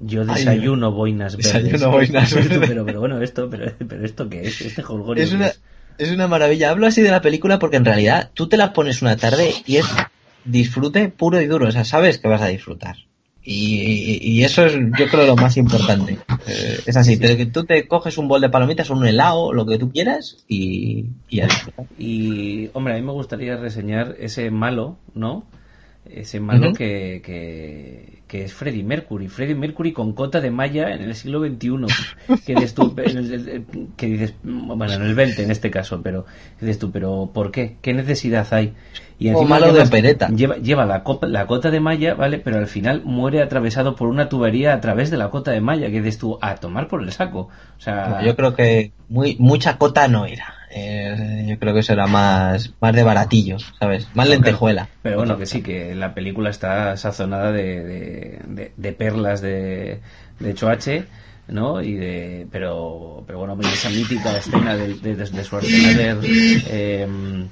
Yo 0.00 0.24
desayuno 0.24 0.92
boinas 0.92 1.36
verdes. 1.36 1.52
Desayuno 1.52 1.90
boinas 1.92 2.34
verdes. 2.34 2.68
Pero, 2.68 2.84
pero, 2.84 3.00
bueno, 3.00 3.22
esto, 3.22 3.48
pero, 3.48 3.72
pero 3.78 4.04
esto 4.04 4.28
qué 4.28 4.42
es, 4.42 4.60
este 4.60 4.82
jolgorio. 4.82 5.24
Es 5.24 5.32
una, 5.32 5.46
es 5.46 5.60
una 6.08 6.28
maravilla. 6.28 6.70
Hablo 6.70 6.86
así 6.86 7.02
de 7.02 7.10
la 7.10 7.20
película 7.20 7.58
porque 7.58 7.76
en 7.76 7.84
realidad 7.84 8.30
tú 8.32 8.48
te 8.48 8.56
la 8.56 8.72
pones 8.72 9.02
una 9.02 9.16
tarde 9.16 9.52
y 9.66 9.76
es 9.76 9.86
disfrute 10.44 11.08
puro 11.10 11.40
y 11.40 11.46
duro. 11.46 11.68
O 11.68 11.72
sea, 11.72 11.84
sabes 11.84 12.18
que 12.18 12.28
vas 12.28 12.40
a 12.40 12.46
disfrutar. 12.46 12.96
Y, 13.42 14.42
eso 14.44 14.66
es, 14.66 14.74
yo 14.98 15.08
creo, 15.08 15.26
lo 15.26 15.36
más 15.36 15.56
importante. 15.56 16.18
Eh, 16.46 16.80
es 16.86 16.96
así, 16.96 17.18
tú 17.46 17.64
te 17.64 17.88
coges 17.88 18.18
un 18.18 18.28
bol 18.28 18.40
de 18.40 18.50
palomitas 18.50 18.90
o 18.90 18.94
un 18.94 19.06
helado, 19.06 19.52
lo 19.52 19.66
que 19.66 19.78
tú 19.78 19.90
quieras, 19.90 20.44
y, 20.46 21.06
y 21.28 21.40
Y, 21.98 22.70
hombre, 22.74 22.94
a 22.94 22.96
mí 22.96 23.02
me 23.02 23.12
gustaría 23.12 23.56
reseñar 23.56 24.16
ese 24.18 24.50
malo, 24.50 24.98
¿no? 25.14 25.46
Ese 26.08 26.40
malo 26.40 26.72
que, 26.72 27.20
que, 27.24 28.22
que 28.26 28.44
es 28.44 28.54
Freddie 28.54 28.82
Mercury. 28.82 29.28
Freddie 29.28 29.54
Mercury 29.54 29.92
con 29.92 30.12
cota 30.12 30.40
de 30.40 30.50
malla 30.50 30.92
en 30.92 31.02
el 31.02 31.14
siglo 31.14 31.40
XXI. 31.40 31.70
Que 32.46 32.54
dices 32.54 32.74
tú, 32.74 32.94
que 33.96 34.06
dices, 34.06 34.34
bueno, 34.42 34.92
en 34.92 35.02
el 35.02 35.14
XX 35.14 35.40
en 35.40 35.50
este 35.50 35.70
caso, 35.70 36.00
pero 36.02 36.24
dices 36.60 36.78
tú, 36.78 36.90
pero 36.90 37.30
¿por 37.32 37.50
qué? 37.50 37.76
¿Qué 37.82 37.92
necesidad 37.92 38.46
hay? 38.52 38.72
Y 39.18 39.28
o 39.30 39.42
malo 39.42 39.72
de 39.72 39.86
pereta. 39.86 40.28
Lleva, 40.28 40.56
lleva 40.56 40.86
la, 40.86 41.04
la 41.22 41.46
cota 41.46 41.70
de 41.70 41.80
malla, 41.80 42.14
¿vale? 42.14 42.38
Pero 42.38 42.56
al 42.56 42.66
final 42.66 43.02
muere 43.04 43.42
atravesado 43.42 43.94
por 43.94 44.08
una 44.08 44.28
tubería 44.28 44.72
a 44.72 44.80
través 44.80 45.10
de 45.10 45.18
la 45.18 45.28
cota 45.28 45.50
de 45.50 45.60
malla, 45.60 45.88
que 45.88 46.00
dices 46.00 46.18
tú, 46.18 46.38
a 46.40 46.54
tomar 46.56 46.88
por 46.88 47.02
el 47.02 47.12
saco. 47.12 47.50
O 47.76 47.80
sea... 47.80 48.22
Yo 48.24 48.34
creo 48.34 48.54
que 48.54 48.92
muy, 49.08 49.36
mucha 49.38 49.76
cota 49.76 50.08
no 50.08 50.24
era. 50.24 50.59
Eh, 50.72 51.46
yo 51.48 51.58
creo 51.58 51.74
que 51.74 51.80
eso 51.80 51.92
era 51.92 52.06
más, 52.06 52.72
más 52.80 52.94
de 52.94 53.02
baratillo, 53.02 53.56
¿sabes? 53.78 54.08
Más 54.14 54.28
lentejuela. 54.28 54.88
Pero 55.02 55.16
bueno, 55.18 55.36
que 55.36 55.46
sí, 55.46 55.62
que 55.62 55.94
la 55.96 56.14
película 56.14 56.50
está 56.50 56.96
sazonada 56.96 57.50
de, 57.50 58.40
de, 58.76 58.92
perlas 58.92 59.40
de, 59.40 60.00
de 60.38 60.54
Choache, 60.54 61.06
¿no? 61.48 61.82
Y 61.82 61.94
de, 61.94 62.46
pero, 62.52 63.24
pero 63.26 63.40
bueno, 63.40 63.58
esa 63.62 63.90
mítica 63.90 64.36
escena 64.36 64.76
de, 64.76 64.94
de, 64.94 65.16
de 65.16 65.44
Schwarzenegger 65.44 66.18
em, 66.70 67.48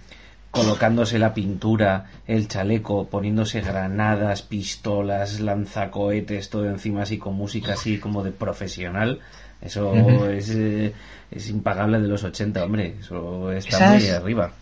colocándose 0.52 1.18
la 1.18 1.34
pintura, 1.34 2.06
el 2.26 2.46
chaleco, 2.46 3.08
poniéndose 3.08 3.60
granadas, 3.62 4.42
pistolas, 4.42 5.40
lanzacohetes, 5.40 6.50
todo 6.50 6.66
encima 6.66 7.02
así 7.02 7.18
con 7.18 7.34
música 7.34 7.72
así 7.72 7.98
como 7.98 8.22
de 8.22 8.30
profesional. 8.30 9.18
Eso 9.60 10.28
es, 10.30 10.50
eh, 10.50 10.92
es 11.30 11.48
impagable 11.50 12.00
de 12.00 12.08
los 12.08 12.24
80, 12.24 12.64
hombre. 12.64 12.94
Eso 13.00 13.50
está 13.52 13.92
muy 13.92 14.08
arriba. 14.08 14.52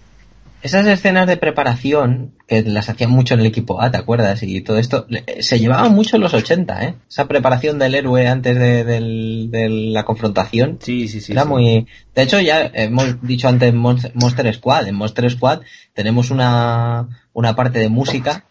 Esas 0.63 0.87
escenas 0.87 1.29
de 1.29 1.37
preparación, 1.37 2.33
que 2.49 2.63
las 2.63 2.89
hacían 2.89 3.11
mucho 3.11 3.35
en 3.35 3.41
el 3.41 3.47
equipo 3.47 3.81
A, 3.81 3.91
¿te 3.91 3.99
acuerdas? 3.99 4.43
Y 4.43 4.63
todo 4.63 4.79
esto, 4.79 5.07
se 5.39 5.61
llevaban 5.61 5.95
mucho 5.95 6.17
en 6.17 6.23
los 6.23 6.35
80, 6.35 6.85
¿eh? 6.85 6.95
Esa 7.09 7.29
preparación 7.29 7.79
del 7.79 7.95
héroe 7.95 8.27
antes 8.27 8.59
de, 8.59 9.69
la 9.93 10.05
confrontación. 10.05 10.79
Sí, 10.81 11.09
sí, 11.09 11.21
sí. 11.21 11.33
Era 11.33 11.45
muy... 11.45 11.87
De 12.15 12.23
hecho, 12.23 12.41
ya 12.41 12.71
hemos 12.75 13.23
dicho 13.23 13.49
antes 13.49 13.73
Monster 13.75 14.53
Squad. 14.55 14.89
En 14.89 14.97
Monster 14.97 15.31
Squad 15.31 15.61
tenemos 15.93 16.31
una, 16.31 17.07
una 17.33 17.55
parte 17.55 17.79
de 17.79 17.91
música 17.91 18.45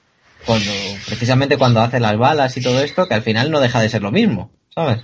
cuando, 0.46 0.72
precisamente 1.08 1.58
cuando 1.58 1.82
hace 1.82 2.00
las 2.00 2.18
balas 2.18 2.56
y 2.56 2.62
todo 2.62 2.82
esto, 2.82 3.08
que 3.08 3.16
al 3.16 3.24
final 3.24 3.52
no 3.52 3.60
deja 3.60 3.82
de 3.82 3.90
ser 3.90 4.04
lo 4.04 4.12
mismo, 4.12 4.52
¿sabes? 4.74 5.04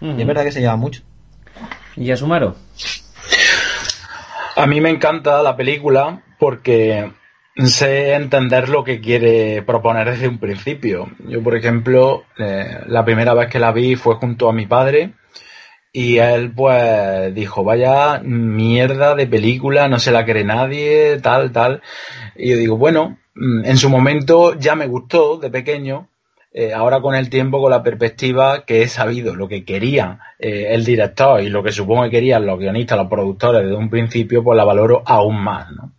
Y 0.00 0.20
es 0.20 0.26
verdad 0.26 0.44
que 0.44 0.52
se 0.52 0.60
lleva 0.60 0.76
mucho. 0.76 1.02
¿Y 1.96 2.10
Asumaro? 2.10 2.56
A 4.56 4.66
mí 4.66 4.80
me 4.80 4.90
encanta 4.90 5.42
la 5.42 5.56
película 5.56 6.22
porque 6.38 7.10
sé 7.64 8.12
entender 8.12 8.68
lo 8.68 8.84
que 8.84 9.00
quiere 9.00 9.62
proponer 9.62 10.10
desde 10.10 10.28
un 10.28 10.38
principio. 10.38 11.08
Yo, 11.26 11.42
por 11.42 11.56
ejemplo, 11.56 12.24
eh, 12.38 12.80
la 12.86 13.04
primera 13.04 13.34
vez 13.34 13.48
que 13.48 13.58
la 13.58 13.72
vi 13.72 13.96
fue 13.96 14.16
junto 14.16 14.48
a 14.48 14.52
mi 14.52 14.66
padre 14.66 15.14
y 15.92 16.18
él 16.18 16.52
pues 16.54 17.34
dijo, 17.34 17.64
vaya 17.64 18.20
mierda 18.22 19.14
de 19.14 19.26
película, 19.26 19.88
no 19.88 19.98
se 19.98 20.12
la 20.12 20.26
cree 20.26 20.44
nadie, 20.44 21.18
tal, 21.22 21.52
tal. 21.52 21.80
Y 22.36 22.50
yo 22.50 22.56
digo, 22.58 22.76
bueno, 22.76 23.18
mm, 23.34 23.64
en 23.64 23.78
su 23.78 23.88
momento 23.88 24.58
ya 24.58 24.74
me 24.74 24.86
gustó 24.86 25.38
de 25.38 25.48
pequeño, 25.48 26.10
eh, 26.58 26.72
ahora 26.72 27.02
con 27.02 27.14
el 27.14 27.28
tiempo, 27.28 27.60
con 27.60 27.70
la 27.70 27.82
perspectiva 27.82 28.64
que 28.64 28.80
he 28.80 28.88
sabido 28.88 29.34
lo 29.36 29.46
que 29.46 29.66
quería 29.66 30.20
eh, 30.38 30.68
el 30.70 30.86
director 30.86 31.42
y 31.42 31.50
lo 31.50 31.62
que 31.62 31.70
supongo 31.70 32.04
que 32.04 32.10
querían 32.10 32.46
los 32.46 32.58
guionistas, 32.58 32.96
los 32.96 33.10
productores 33.10 33.62
desde 33.62 33.76
un 33.76 33.90
principio, 33.90 34.42
pues 34.42 34.56
la 34.56 34.64
valoro 34.64 35.02
aún 35.04 35.38
más, 35.38 35.70
¿no? 35.70 35.92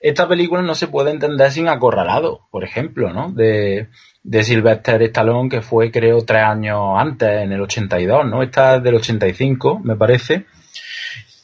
Esta 0.00 0.26
película 0.26 0.62
no 0.62 0.74
se 0.74 0.88
puede 0.88 1.12
entender 1.12 1.52
sin 1.52 1.68
Acorralado, 1.68 2.48
por 2.50 2.64
ejemplo, 2.64 3.12
¿no? 3.12 3.30
De, 3.30 3.86
de 4.24 4.42
Sylvester 4.42 5.00
Stallone, 5.00 5.48
que 5.48 5.62
fue 5.62 5.92
creo 5.92 6.24
tres 6.24 6.42
años 6.42 6.96
antes, 6.96 7.28
en 7.42 7.52
el 7.52 7.60
82, 7.60 8.26
¿no? 8.26 8.42
Esta 8.42 8.76
es 8.76 8.82
del 8.82 8.96
85, 8.96 9.78
me 9.84 9.94
parece. 9.94 10.44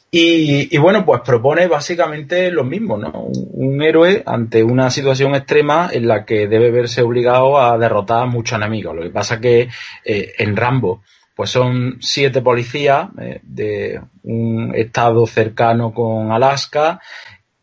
Y, 0.09 0.77
bueno, 0.77 1.05
pues 1.05 1.21
propone 1.21 1.67
básicamente 1.67 2.49
lo 2.49 2.63
mismo, 2.63 2.97
¿no? 2.97 3.11
Un, 3.33 3.81
héroe 3.81 4.23
ante 4.25 4.63
una 4.63 4.89
situación 4.89 5.35
extrema 5.35 5.89
en 5.91 6.07
la 6.07 6.25
que 6.25 6.47
debe 6.47 6.71
verse 6.71 7.01
obligado 7.01 7.59
a 7.59 7.77
derrotar 7.77 8.23
a 8.23 8.25
muchos 8.25 8.57
enemigos. 8.57 8.95
Lo 8.95 9.03
que 9.03 9.09
pasa 9.09 9.41
que 9.41 9.67
eh, 10.05 10.33
en 10.37 10.55
Rambo, 10.55 11.01
pues 11.35 11.49
son 11.49 11.97
siete 11.99 12.41
policías 12.41 13.09
eh, 13.19 13.41
de 13.43 13.99
un 14.23 14.73
estado 14.75 15.27
cercano 15.27 15.93
con 15.93 16.31
Alaska 16.31 17.01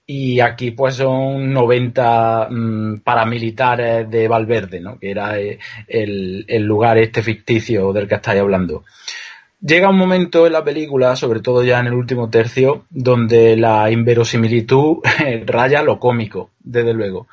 y 0.07 0.41
aquí 0.41 0.73
pues 0.73 0.97
son 0.97 1.53
90 1.53 2.49
mm, 2.51 3.01
paramilitares 3.01 4.11
de 4.11 4.29
Valverde, 4.29 4.81
¿no? 4.81 4.99
Que 4.99 5.11
era 5.11 5.41
eh, 5.41 5.59
el, 5.89 6.45
el 6.47 6.63
lugar 6.63 6.99
este 6.99 7.23
ficticio 7.23 7.93
del 7.95 8.07
que 8.07 8.17
estáis 8.17 8.41
hablando. 8.41 8.85
Llega 9.67 9.89
un 9.89 9.97
momento 9.97 10.47
en 10.47 10.53
la 10.53 10.63
película, 10.63 11.17
sobre 11.17 11.41
todo 11.41 11.65
ya 11.65 11.81
en 11.81 11.87
el 11.87 11.95
último 11.95 12.29
tercio, 12.29 12.85
donde 12.91 13.57
la 13.57 13.91
inverosimilitud 13.91 14.99
raya 15.47 15.83
lo 15.83 15.99
cómico, 15.99 16.51
desde 16.61 16.93
luego. 16.93 17.29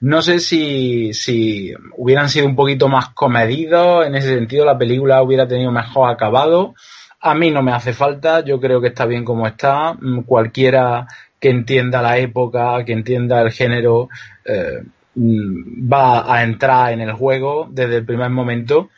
No 0.00 0.22
sé 0.22 0.40
si, 0.40 1.12
si 1.12 1.74
hubieran 1.98 2.30
sido 2.30 2.46
un 2.46 2.56
poquito 2.56 2.88
más 2.88 3.10
comedidos, 3.10 4.06
en 4.06 4.14
ese 4.14 4.34
sentido 4.34 4.64
la 4.64 4.78
película 4.78 5.22
hubiera 5.22 5.46
tenido 5.46 5.70
mejor 5.72 6.10
acabado. 6.10 6.74
A 7.20 7.34
mí 7.34 7.50
no 7.50 7.62
me 7.62 7.72
hace 7.72 7.92
falta, 7.92 8.42
yo 8.42 8.58
creo 8.58 8.80
que 8.80 8.88
está 8.88 9.04
bien 9.04 9.22
como 9.22 9.46
está. 9.46 9.92
Mm, 9.92 10.22
cualquiera 10.22 11.06
que 11.38 11.50
entienda 11.50 12.00
la 12.00 12.16
época, 12.16 12.82
que 12.86 12.94
entienda 12.94 13.42
el 13.42 13.52
género, 13.52 14.08
eh, 14.46 14.82
mm, 15.16 15.92
va 15.92 16.34
a 16.34 16.42
entrar 16.44 16.94
en 16.94 17.02
el 17.02 17.12
juego 17.12 17.68
desde 17.70 17.96
el 17.98 18.06
primer 18.06 18.30
momento 18.30 18.88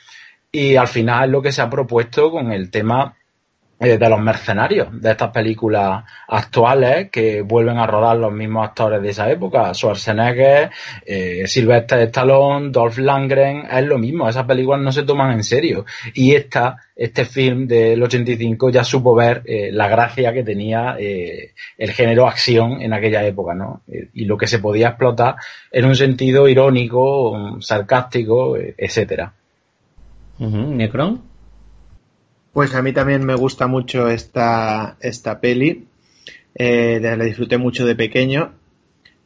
y 0.53 0.77
al 0.77 0.89
final 0.89 1.25
es 1.25 1.31
lo 1.31 1.43
que 1.43 1.53
se 1.53 1.63
ha 1.63 1.71
propuesto 1.71 2.31
con 2.31 2.53
el 2.53 2.71
tema 2.71 3.17
eh, 3.79 3.99
de 3.99 4.09
los 4.09 4.19
mercenarios, 4.19 4.89
de 5.03 5.11
estas 5.11 5.31
películas 5.33 6.03
actuales 6.29 7.11
que 7.11 7.43
vuelven 7.43 7.77
a 7.77 7.87
rodar 7.87 8.17
los 8.17 8.33
mismos 8.33 8.67
actores 8.67 9.03
de 9.03 9.11
esa 9.11 9.31
época, 9.31 9.75
Schwarzenegger, 9.75 10.71
eh, 11.05 11.43
Sylvester 11.47 12.01
Stallone, 12.09 12.71
Dolph 12.71 12.97
Lundgren, 12.97 13.67
es 13.71 13.85
lo 13.85 13.99
mismo, 13.99 14.31
esas 14.31 14.47
películas 14.47 14.81
no 14.81 14.93
se 14.93 15.03
toman 15.03 15.33
en 15.33 15.45
serio. 15.45 15.85
Y 16.15 16.35
esta, 16.35 16.79
este 16.97 17.27
film 17.27 17.67
del 17.67 18.03
85 18.03 18.71
ya 18.71 18.83
supo 18.83 19.15
ver 19.15 19.43
eh, 19.45 19.69
la 19.71 19.89
gracia 19.89 20.33
que 20.33 20.43
tenía 20.43 20.97
el 20.97 21.91
género 21.93 22.27
acción 22.27 22.81
en 22.81 22.95
aquella 22.95 23.27
época, 23.27 23.55
¿no? 23.55 23.83
y 23.87 24.25
lo 24.25 24.39
que 24.39 24.47
se 24.47 24.59
podía 24.59 24.89
explotar 24.89 25.37
en 25.71 25.85
un 25.85 25.97
sentido 25.97 26.49
irónico, 26.49 27.59
sarcástico, 27.61 28.57
etcétera. 28.57 29.35
¿Necron? 30.39 31.23
Pues 32.53 32.75
a 32.75 32.83
mí 32.83 32.93
también 32.93 33.25
me 33.25 33.35
gusta 33.35 33.67
mucho 33.67 34.09
esta, 34.09 34.97
esta 35.01 35.41
peli. 35.41 35.87
Eh, 36.55 37.01
la 37.03 37.25
disfruté 37.25 37.59
mucho 37.59 37.87
de 37.87 37.95
pequeño. 37.95 38.53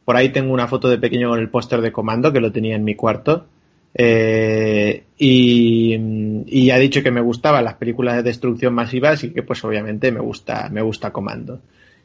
Por 0.03 0.17
ahí 0.17 0.29
tengo 0.29 0.53
una 0.53 0.67
foto 0.67 0.89
de 0.89 0.97
pequeño 0.97 1.29
con 1.29 1.39
el 1.39 1.49
póster 1.49 1.81
de 1.81 1.91
comando 1.91 2.33
que 2.33 2.41
lo 2.41 2.51
tenía 2.51 2.75
en 2.75 2.83
mi 2.83 2.95
cuarto. 2.95 3.45
Eh, 3.93 5.03
y, 5.17 6.69
ha 6.71 6.77
dicho 6.77 7.03
que 7.03 7.11
me 7.11 7.21
gustaban 7.21 7.63
las 7.63 7.75
películas 7.75 8.15
de 8.15 8.23
destrucción 8.23 8.73
masiva, 8.73 9.11
así 9.11 9.31
que 9.31 9.43
pues 9.43 9.63
obviamente 9.63 10.11
me 10.11 10.19
gusta, 10.19 10.69
me 10.69 10.81
gusta 10.81 11.11
comando. 11.11 11.61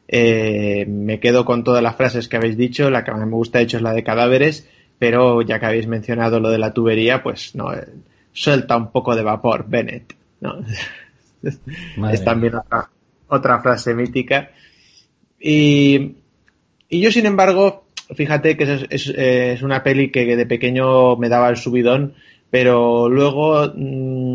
Eh, 0.08 0.86
me 0.88 1.18
quedo 1.18 1.44
con 1.44 1.64
todas 1.64 1.82
las 1.82 1.96
frases 1.96 2.28
que 2.28 2.36
habéis 2.36 2.56
dicho, 2.56 2.90
la 2.90 3.04
que 3.04 3.12
más 3.12 3.26
me 3.26 3.34
gusta 3.34 3.58
de 3.58 3.64
hecho 3.64 3.78
es 3.78 3.82
la 3.82 3.92
de 3.92 4.04
cadáveres, 4.04 4.68
pero 4.98 5.42
ya 5.42 5.58
que 5.58 5.66
habéis 5.66 5.86
mencionado 5.86 6.38
lo 6.40 6.50
de 6.50 6.58
la 6.58 6.72
tubería, 6.72 7.22
pues 7.22 7.54
no, 7.54 7.72
suelta 8.36 8.76
un 8.76 8.92
poco 8.92 9.16
de 9.16 9.22
vapor, 9.22 9.64
Bennett. 9.66 10.14
¿no? 10.40 10.60
es 12.10 12.24
también 12.24 12.54
otra, 13.28 13.60
frase 13.60 13.94
mítica. 13.94 14.50
Y, 15.40 16.16
yo, 16.90 17.10
sin 17.10 17.26
embargo, 17.26 17.86
fíjate 18.14 18.56
que 18.56 18.86
es, 18.90 19.62
una 19.62 19.82
peli 19.82 20.10
que 20.10 20.36
de 20.36 20.46
pequeño 20.46 21.16
me 21.16 21.28
daba 21.28 21.48
el 21.48 21.56
subidón, 21.56 22.14
pero 22.50 23.08
luego 23.08 23.72
mm, 23.74 24.34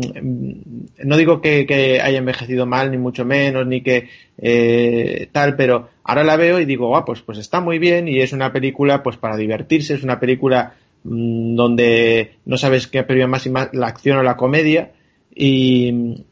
no 1.04 1.16
digo 1.16 1.40
que, 1.40 2.00
haya 2.02 2.18
envejecido 2.18 2.66
mal, 2.66 2.90
ni 2.90 2.98
mucho 2.98 3.24
menos, 3.24 3.66
ni 3.66 3.82
que 3.82 4.08
eh, 4.36 5.28
tal, 5.32 5.54
pero 5.54 5.90
ahora 6.02 6.24
la 6.24 6.36
veo 6.36 6.58
y 6.60 6.64
digo, 6.64 6.96
ah, 6.96 7.04
pues, 7.04 7.22
pues 7.22 7.38
está 7.38 7.60
muy 7.60 7.78
bien 7.78 8.08
y 8.08 8.20
es 8.20 8.32
una 8.32 8.52
película 8.52 9.02
pues 9.02 9.16
para 9.16 9.36
divertirse, 9.36 9.94
es 9.94 10.02
una 10.02 10.18
película 10.18 10.74
Mm, 11.04 11.56
donde 11.56 12.36
no 12.44 12.56
sabes 12.56 12.86
qué 12.86 13.02
periodo 13.02 13.28
más 13.28 13.46
más 13.48 13.70
la 13.72 13.88
acción 13.88 14.18
o 14.18 14.22
la 14.22 14.36
comedia 14.36 14.92
y, 15.34 16.24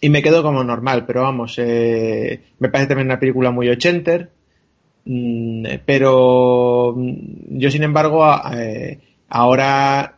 y 0.00 0.08
me 0.08 0.22
quedo 0.22 0.42
como 0.42 0.64
normal, 0.64 1.04
pero 1.06 1.22
vamos, 1.22 1.54
eh, 1.58 2.44
me 2.60 2.70
parece 2.70 2.88
también 2.88 3.08
una 3.08 3.20
película 3.20 3.50
muy 3.50 3.68
ochenter, 3.68 4.30
mm, 5.04 5.64
pero 5.84 6.94
mm, 6.96 7.58
yo 7.58 7.70
sin 7.70 7.82
embargo 7.82 8.24
eh, 8.54 9.00
ahora, 9.28 10.16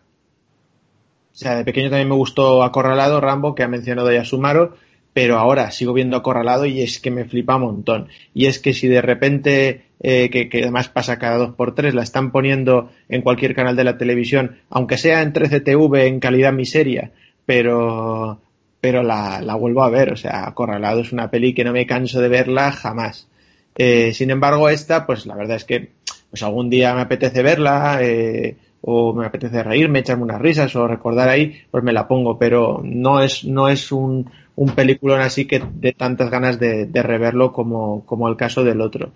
o 1.32 1.36
sea, 1.36 1.56
de 1.56 1.64
pequeño 1.64 1.90
también 1.90 2.08
me 2.08 2.14
gustó 2.14 2.62
Acorralado, 2.62 3.20
Rambo, 3.20 3.54
que 3.56 3.64
ha 3.64 3.68
mencionado 3.68 4.12
ya 4.12 4.24
Sumaro, 4.24 4.76
pero 5.12 5.38
ahora 5.38 5.72
sigo 5.72 5.92
viendo 5.92 6.16
Acorralado 6.16 6.66
y 6.66 6.82
es 6.82 7.00
que 7.00 7.10
me 7.10 7.24
flipa 7.24 7.56
un 7.56 7.62
montón. 7.62 8.08
Y 8.32 8.46
es 8.46 8.60
que 8.60 8.74
si 8.74 8.86
de 8.88 9.02
repente 9.02 9.89
eh, 10.00 10.30
que, 10.30 10.62
además 10.62 10.88
pasa 10.88 11.18
cada 11.18 11.36
dos 11.36 11.54
por 11.54 11.74
tres, 11.74 11.94
la 11.94 12.02
están 12.02 12.32
poniendo 12.32 12.90
en 13.08 13.22
cualquier 13.22 13.54
canal 13.54 13.76
de 13.76 13.84
la 13.84 13.98
televisión, 13.98 14.56
aunque 14.70 14.96
sea 14.96 15.22
en 15.22 15.32
13TV 15.32 16.06
en 16.06 16.20
calidad 16.20 16.52
miseria, 16.52 17.12
pero, 17.44 18.40
pero 18.80 19.02
la, 19.02 19.40
la 19.42 19.54
vuelvo 19.54 19.82
a 19.82 19.90
ver, 19.90 20.12
o 20.12 20.16
sea, 20.16 20.46
Acorralado 20.46 21.02
es 21.02 21.12
una 21.12 21.30
peli 21.30 21.52
que 21.52 21.64
no 21.64 21.72
me 21.72 21.86
canso 21.86 22.20
de 22.20 22.28
verla 22.28 22.72
jamás. 22.72 23.28
Eh, 23.76 24.12
sin 24.12 24.30
embargo, 24.30 24.68
esta, 24.68 25.06
pues 25.06 25.26
la 25.26 25.36
verdad 25.36 25.56
es 25.56 25.64
que 25.64 25.92
pues 26.30 26.42
algún 26.42 26.70
día 26.70 26.94
me 26.94 27.02
apetece 27.02 27.42
verla, 27.42 27.98
eh, 28.02 28.56
o 28.82 29.12
me 29.12 29.26
apetece 29.26 29.62
reírme, 29.62 29.98
echarme 29.98 30.24
unas 30.24 30.40
risas 30.40 30.74
o 30.76 30.86
recordar 30.86 31.28
ahí, 31.28 31.62
pues 31.70 31.84
me 31.84 31.92
la 31.92 32.08
pongo, 32.08 32.38
pero 32.38 32.80
no 32.82 33.20
es, 33.20 33.44
no 33.44 33.68
es 33.68 33.92
un, 33.92 34.30
un 34.56 34.70
peliculón 34.70 35.20
así 35.20 35.46
que 35.46 35.62
de 35.74 35.92
tantas 35.92 36.30
ganas 36.30 36.58
de, 36.58 36.86
de 36.86 37.02
reverlo 37.02 37.52
como, 37.52 38.04
como 38.06 38.28
el 38.28 38.36
caso 38.36 38.64
del 38.64 38.80
otro. 38.80 39.12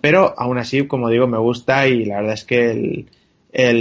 Pero 0.00 0.34
aún 0.36 0.58
así, 0.58 0.86
como 0.86 1.08
digo, 1.08 1.26
me 1.26 1.38
gusta 1.38 1.88
y 1.88 2.04
la 2.04 2.16
verdad 2.16 2.34
es 2.34 2.44
que 2.44 2.70
el, 2.70 3.08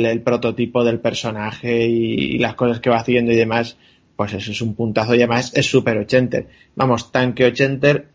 el, 0.06 0.22
prototipo 0.22 0.83
del 0.83 0.99
personaje 0.99 1.85
y, 1.85 2.38
las 2.38 2.56
cosas 2.56 2.80
que 2.80 2.90
va 2.90 2.98
haciendo 2.98 3.32
y 3.32 3.35
demás, 3.35 3.77
pues 4.15 4.33
eso 4.33 4.51
es 4.51 4.61
un 4.61 4.75
puntazo 4.75 5.15
y 5.15 5.17
además 5.17 5.51
es 5.56 5.65
súper 5.65 5.98
ochenter. 5.98 6.48
Vamos, 6.75 7.11
tanque 7.11 7.45
ochenter, 7.45 8.07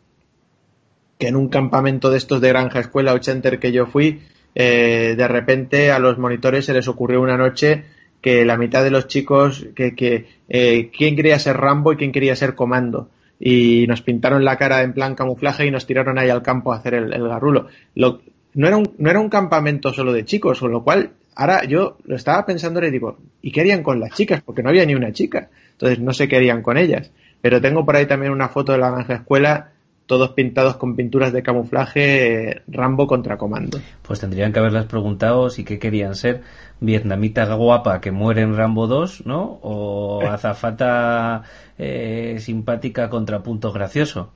que 1.18 1.28
en 1.28 1.36
un 1.36 1.49
campamento 1.49 2.10
de 2.10 2.18
estos 2.18 2.41
de 2.41 2.49
granja 2.49 2.81
escuela 2.81 3.12
ochenter 3.12 3.58
que 3.58 3.73
yo 3.73 3.86
fui, 3.86 4.20
eh, 4.55 5.15
de 5.17 5.28
repente 5.28 5.91
a 5.91 5.99
los 5.99 6.18
monitores 6.18 6.65
se 6.65 6.73
les 6.73 6.89
ocurrió 6.89 7.20
una 7.20 7.36
noche 7.36 7.84
que 8.23 8.44
la 8.44 8.57
mitad 8.57 8.83
de 8.83 8.91
los 8.91 9.07
chicos, 9.07 9.67
que, 9.75 9.94
que 9.94 10.26
eh, 10.49 10.91
quién 10.97 11.15
quería 11.15 11.39
ser 11.39 11.57
Rambo 11.57 11.92
y 11.92 11.97
quién 11.97 12.12
quería 12.12 12.34
ser 12.34 12.55
Comando 12.55 13.10
y 13.41 13.86
nos 13.86 14.02
pintaron 14.02 14.44
la 14.44 14.57
cara 14.57 14.83
en 14.83 14.92
plan 14.92 15.15
camuflaje 15.15 15.67
y 15.67 15.70
nos 15.70 15.86
tiraron 15.86 16.18
ahí 16.18 16.28
al 16.28 16.42
campo 16.42 16.73
a 16.73 16.76
hacer 16.76 16.94
el, 16.94 17.28
garrulo. 17.28 17.68
no, 17.94 18.20
era 18.67 18.76
un, 18.76 18.94
no 18.99 19.10
era 19.10 19.20
un 19.20 19.28
campamento 19.28 19.92
solo 19.92 20.12
de 20.12 20.25
chicos, 20.25 20.60
con 20.60 20.73
lo 20.73 20.83
cual 20.83 21.10
ahora 21.36 21.65
yo 21.65 21.99
lo 22.05 22.17
estaba 22.17 22.44
pensando 22.44 22.84
y 22.84 22.91
digo, 22.91 23.18
¿y 23.42 23.52
qué 23.52 23.60
harían 23.60 23.83
con 23.83 24.00
las 24.00 24.12
chicas? 24.12 24.42
Porque 24.42 24.62
no 24.62 24.70
había 24.70 24.84
ni 24.84 24.94
una 24.94 25.12
chica. 25.12 25.50
Entonces 25.73 26.00
no 26.00 26.12
sé 26.12 26.26
qué 26.26 26.36
harían 26.36 26.62
con 26.62 26.76
ellas. 26.76 27.12
Pero 27.41 27.60
tengo 27.60 27.84
por 27.84 27.94
ahí 27.94 28.07
también 28.07 28.33
una 28.33 28.49
foto 28.49 28.73
de 28.73 28.78
la 28.78 28.91
granja 28.91 29.15
escuela 29.15 29.70
todos 30.08 30.31
pintados 30.31 30.76
con 30.76 30.97
pinturas 30.97 31.34
de 31.34 31.42
camuflaje 31.42 32.62
Rambo 32.67 33.07
contra 33.07 33.36
Comando. 33.36 33.78
Pues 34.02 34.18
tendrían 34.18 34.52
que 34.55 34.58
haberlas 34.58 34.86
preguntado 34.86 35.50
si 35.50 35.65
qué 35.65 35.78
querían 35.78 36.15
ser, 36.15 36.42
vietnamita 36.81 37.52
guapa 37.55 38.00
que 38.00 38.10
muere 38.10 38.42
en 38.42 38.57
Rambo 38.57 38.86
2, 38.86 39.26
¿no? 39.26 39.58
O 39.62 40.23
azafata 40.23 41.42
eh, 41.78 42.36
simpática 42.40 43.08
contra 43.10 43.42
punto 43.42 43.73
gracioso. 43.73 44.31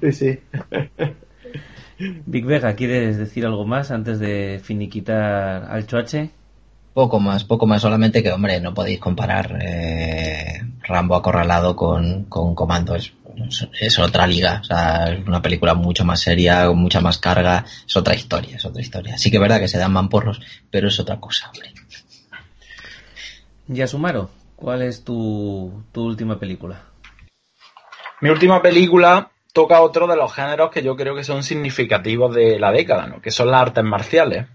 Sí, 0.00 0.12
sí. 0.12 0.38
Big 2.26 2.44
Vega, 2.44 2.74
¿quieres 2.74 3.18
decir 3.18 3.46
algo 3.46 3.64
más 3.64 3.90
antes 3.90 4.18
de 4.18 4.60
finiquitar 4.62 5.64
al 5.70 5.86
choache? 5.86 6.30
Poco 6.94 7.20
más, 7.20 7.44
poco 7.44 7.66
más, 7.66 7.80
solamente 7.80 8.22
que, 8.22 8.32
hombre, 8.32 8.60
no 8.60 8.74
podéis 8.74 8.98
comparar 8.98 9.58
eh, 9.62 10.62
Rambo 10.84 11.16
acorralado 11.16 11.76
con, 11.76 12.24
con 12.24 12.54
Comando. 12.54 12.94
Es, 12.94 13.12
es, 13.80 13.98
otra 13.98 14.26
liga, 14.26 14.60
o 14.60 14.64
sea, 14.64 15.12
es 15.12 15.26
una 15.26 15.40
película 15.40 15.74
mucho 15.74 16.04
más 16.04 16.20
seria, 16.20 16.66
con 16.66 16.78
mucha 16.78 17.00
más 17.00 17.18
carga, 17.18 17.64
es 17.86 17.96
otra 17.96 18.14
historia, 18.14 18.56
es 18.56 18.64
otra 18.64 18.82
historia. 18.82 19.16
Sí 19.18 19.30
que 19.30 19.38
es 19.38 19.40
verdad 19.40 19.58
que 19.58 19.68
se 19.68 19.78
dan 19.78 19.92
mamporros, 19.92 20.40
pero 20.70 20.88
es 20.88 21.00
otra 21.00 21.18
cosa, 21.18 21.50
hombre. 21.50 21.72
Yasumaro, 23.68 24.30
¿cuál 24.56 24.82
es 24.82 25.04
tu, 25.04 25.84
tu 25.92 26.04
última 26.04 26.38
película? 26.38 26.82
Mi 28.20 28.28
última 28.30 28.60
película 28.60 29.30
toca 29.52 29.80
otro 29.80 30.06
de 30.06 30.16
los 30.16 30.32
géneros 30.32 30.70
que 30.70 30.82
yo 30.82 30.96
creo 30.96 31.14
que 31.14 31.24
son 31.24 31.42
significativos 31.42 32.34
de 32.34 32.58
la 32.58 32.72
década, 32.72 33.06
¿no? 33.06 33.20
que 33.20 33.30
son 33.30 33.50
las 33.50 33.62
artes 33.62 33.84
marciales. 33.84 34.46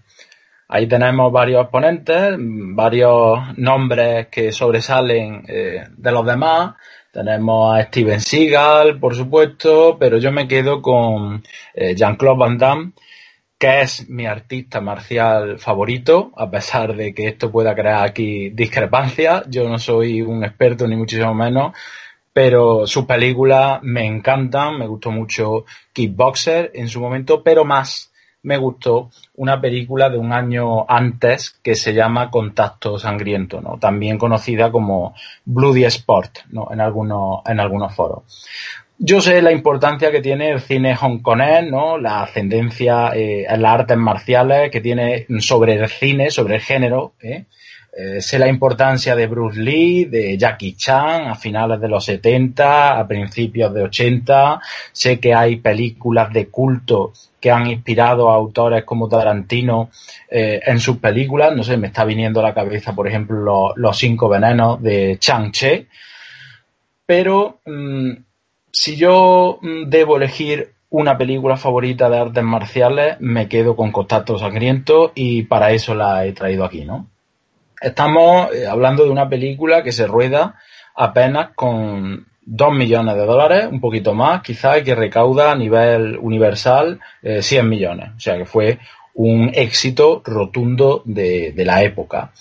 Ahí 0.70 0.86
tenemos 0.86 1.32
varios 1.32 1.62
exponentes, 1.62 2.34
varios 2.38 3.56
nombres 3.56 4.26
que 4.28 4.52
sobresalen 4.52 5.42
eh, 5.48 5.84
de 5.96 6.12
los 6.12 6.26
demás. 6.26 6.74
Tenemos 7.10 7.74
a 7.74 7.84
Steven 7.84 8.20
Seagal, 8.20 9.00
por 9.00 9.14
supuesto, 9.14 9.96
pero 9.98 10.18
yo 10.18 10.30
me 10.30 10.46
quedo 10.46 10.82
con 10.82 11.42
eh, 11.72 11.94
Jean-Claude 11.94 12.38
Van 12.38 12.58
Damme, 12.58 12.92
que 13.58 13.80
es 13.80 14.10
mi 14.10 14.26
artista 14.26 14.82
marcial 14.82 15.58
favorito, 15.58 16.32
a 16.36 16.50
pesar 16.50 16.94
de 16.94 17.14
que 17.14 17.28
esto 17.28 17.50
pueda 17.50 17.74
crear 17.74 18.06
aquí 18.06 18.50
discrepancias. 18.50 19.44
Yo 19.48 19.70
no 19.70 19.78
soy 19.78 20.20
un 20.20 20.44
experto 20.44 20.86
ni 20.86 20.96
muchísimo 20.96 21.32
menos, 21.32 21.72
pero 22.30 22.86
sus 22.86 23.06
películas 23.06 23.80
me 23.82 24.04
encantan. 24.04 24.78
Me 24.78 24.86
gustó 24.86 25.10
mucho 25.10 25.64
Kickboxer 25.94 26.72
en 26.74 26.88
su 26.88 27.00
momento, 27.00 27.42
pero 27.42 27.64
más 27.64 28.07
me 28.42 28.56
gustó 28.56 29.10
una 29.36 29.60
película 29.60 30.08
de 30.10 30.18
un 30.18 30.32
año 30.32 30.88
antes 30.88 31.58
que 31.62 31.74
se 31.74 31.92
llama 31.92 32.30
Contacto 32.30 32.98
Sangriento, 32.98 33.60
¿no? 33.60 33.78
También 33.78 34.18
conocida 34.18 34.70
como 34.70 35.14
Bloody 35.44 35.84
Sport, 35.84 36.38
¿no? 36.50 36.68
En 36.70 36.80
algunos, 36.80 37.40
en 37.46 37.60
algunos 37.60 37.94
foros. 37.94 38.22
yo 38.98 39.20
sé 39.20 39.42
la 39.42 39.52
importancia 39.52 40.10
que 40.10 40.20
tiene 40.20 40.50
el 40.50 40.60
cine 40.60 40.96
hongkonés, 40.96 41.70
¿no? 41.70 41.98
La 41.98 42.22
ascendencia 42.22 43.12
eh, 43.14 43.46
en 43.48 43.62
las 43.62 43.80
artes 43.80 43.96
marciales 43.96 44.70
que 44.70 44.80
tiene 44.80 45.26
sobre 45.40 45.74
el 45.74 45.88
cine, 45.88 46.30
sobre 46.30 46.56
el 46.56 46.60
género, 46.60 47.12
¿eh? 47.20 47.44
Eh, 48.00 48.20
sé 48.20 48.38
la 48.38 48.46
importancia 48.46 49.16
de 49.16 49.26
Bruce 49.26 49.58
Lee, 49.58 50.04
de 50.04 50.38
Jackie 50.38 50.76
Chan 50.76 51.26
a 51.26 51.34
finales 51.34 51.80
de 51.80 51.88
los 51.88 52.04
70, 52.04 52.96
a 52.96 53.08
principios 53.08 53.74
de 53.74 53.82
80. 53.82 54.60
Sé 54.92 55.18
que 55.18 55.34
hay 55.34 55.56
películas 55.56 56.32
de 56.32 56.46
culto 56.46 57.12
que 57.40 57.50
han 57.50 57.66
inspirado 57.66 58.30
a 58.30 58.36
autores 58.36 58.84
como 58.84 59.08
Tarantino 59.08 59.90
en 60.28 60.78
sus 60.78 60.98
películas. 60.98 61.56
No 61.56 61.64
sé, 61.64 61.76
me 61.76 61.88
está 61.88 62.04
viniendo 62.04 62.38
a 62.38 62.44
la 62.44 62.54
cabeza, 62.54 62.94
por 62.94 63.08
ejemplo, 63.08 63.72
Los, 63.74 63.98
Cinco 63.98 64.28
Venenos 64.28 64.80
de 64.80 65.16
Chang 65.18 65.50
Che. 65.50 65.88
Pero 67.04 67.60
mm, 67.64 68.12
si 68.70 68.96
yo 68.96 69.58
mm, 69.60 69.88
debo 69.88 70.18
elegir 70.18 70.74
una 70.90 71.18
película 71.18 71.56
favorita 71.56 72.08
de 72.08 72.18
artes 72.18 72.44
marciales, 72.44 73.16
me 73.20 73.48
quedo 73.48 73.74
con 73.74 73.90
Contacto 73.90 74.38
Sangriento 74.38 75.10
y 75.14 75.42
para 75.42 75.72
eso 75.72 75.94
la 75.94 76.24
he 76.26 76.32
traído 76.32 76.64
aquí, 76.64 76.84
¿no? 76.84 77.08
Estamos 77.80 78.52
eh, 78.54 78.66
hablando 78.66 79.04
de 79.04 79.10
una 79.10 79.28
película 79.28 79.82
que 79.82 79.92
se 79.92 80.06
rueda 80.06 80.56
apenas 80.94 81.50
con 81.54 82.26
2 82.42 82.72
millones 82.72 83.14
de 83.14 83.26
dólares, 83.26 83.68
un 83.70 83.80
poquito 83.80 84.14
más, 84.14 84.42
quizás, 84.42 84.82
que 84.82 84.94
recauda 84.94 85.52
a 85.52 85.56
nivel 85.56 86.18
universal 86.20 87.00
100 87.22 87.42
eh, 87.42 87.68
millones. 87.68 88.10
O 88.16 88.20
sea 88.20 88.36
que 88.36 88.46
fue 88.46 88.78
un 89.14 89.50
éxito 89.54 90.22
rotundo 90.24 91.02
de 91.04 91.64
la 91.64 91.82
época. 91.82 92.32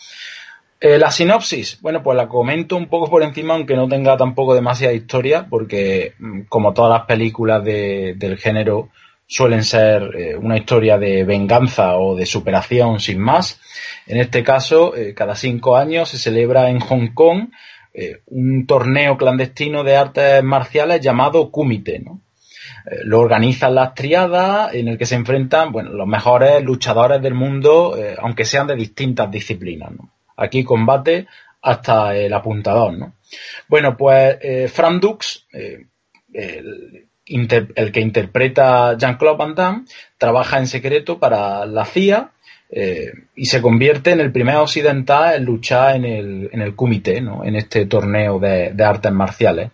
Eh, 0.79 0.99
la 0.99 1.09
sinopsis, 1.09 1.81
bueno, 1.81 2.03
pues 2.03 2.15
la 2.15 2.27
comento 2.27 2.75
un 2.75 2.87
poco 2.87 3.09
por 3.09 3.23
encima, 3.23 3.55
aunque 3.55 3.75
no 3.75 3.87
tenga 3.87 4.15
tampoco 4.15 4.53
demasiada 4.53 4.93
historia, 4.93 5.47
porque 5.49 6.13
mm, 6.19 6.41
como 6.49 6.73
todas 6.73 6.99
las 6.99 7.07
películas 7.07 7.63
del 7.63 8.37
género 8.37 8.89
suelen 9.27 9.63
ser 9.63 10.15
eh, 10.15 10.35
una 10.35 10.57
historia 10.57 10.97
de 10.97 11.23
venganza 11.23 11.97
o 11.97 12.15
de 12.15 12.25
superación 12.25 12.99
sin 12.99 13.19
más. 13.19 13.59
En 14.05 14.17
este 14.17 14.43
caso, 14.43 14.95
eh, 14.95 15.13
cada 15.13 15.35
cinco 15.35 15.77
años 15.77 16.09
se 16.09 16.17
celebra 16.17 16.69
en 16.69 16.79
Hong 16.79 17.13
Kong 17.13 17.49
un 18.27 18.67
torneo 18.67 19.17
clandestino 19.17 19.83
de 19.83 19.95
artes 19.95 20.43
marciales 20.43 21.01
llamado 21.01 21.49
Kumite, 21.49 21.97
¿no? 21.97 22.21
lo 23.05 23.19
organizan 23.19 23.73
las 23.73 23.95
triadas 23.95 24.71
en 24.75 24.87
el 24.87 24.99
que 24.99 25.07
se 25.07 25.15
enfrentan 25.15 25.71
bueno, 25.71 25.89
los 25.93 26.05
mejores 26.05 26.63
luchadores 26.63 27.19
del 27.23 27.33
mundo, 27.33 27.97
aunque 28.19 28.45
sean 28.45 28.67
de 28.67 28.75
distintas 28.75 29.31
disciplinas. 29.31 29.93
Aquí 30.35 30.63
combate 30.63 31.25
hasta 31.61 32.15
el 32.15 32.33
apuntador, 32.33 32.93
¿no? 32.97 33.13
Bueno, 33.67 33.97
pues 33.97 34.37
eh, 34.41 34.67
Fran 34.67 34.99
Dux, 34.99 35.45
eh, 35.51 35.87
el, 37.27 37.91
que 37.91 37.99
interpreta 37.99 38.97
Jean-Claude 38.97 39.37
Van 39.37 39.55
Damme, 39.55 39.85
trabaja 40.17 40.57
en 40.57 40.67
secreto 40.67 41.19
para 41.19 41.65
la 41.65 41.85
CIA 41.85 42.31
eh, 42.69 43.11
y 43.35 43.45
se 43.45 43.61
convierte 43.61 44.11
en 44.11 44.19
el 44.19 44.31
primer 44.31 44.57
occidental 44.57 45.35
en 45.35 45.45
luchar 45.45 45.95
en 45.95 46.05
el, 46.05 46.49
en 46.51 46.61
el 46.61 46.75
comité, 46.75 47.21
¿no? 47.21 47.43
en 47.43 47.55
este 47.55 47.85
torneo 47.85 48.39
de, 48.39 48.73
de, 48.73 48.83
artes 48.83 49.11
marciales. 49.11 49.71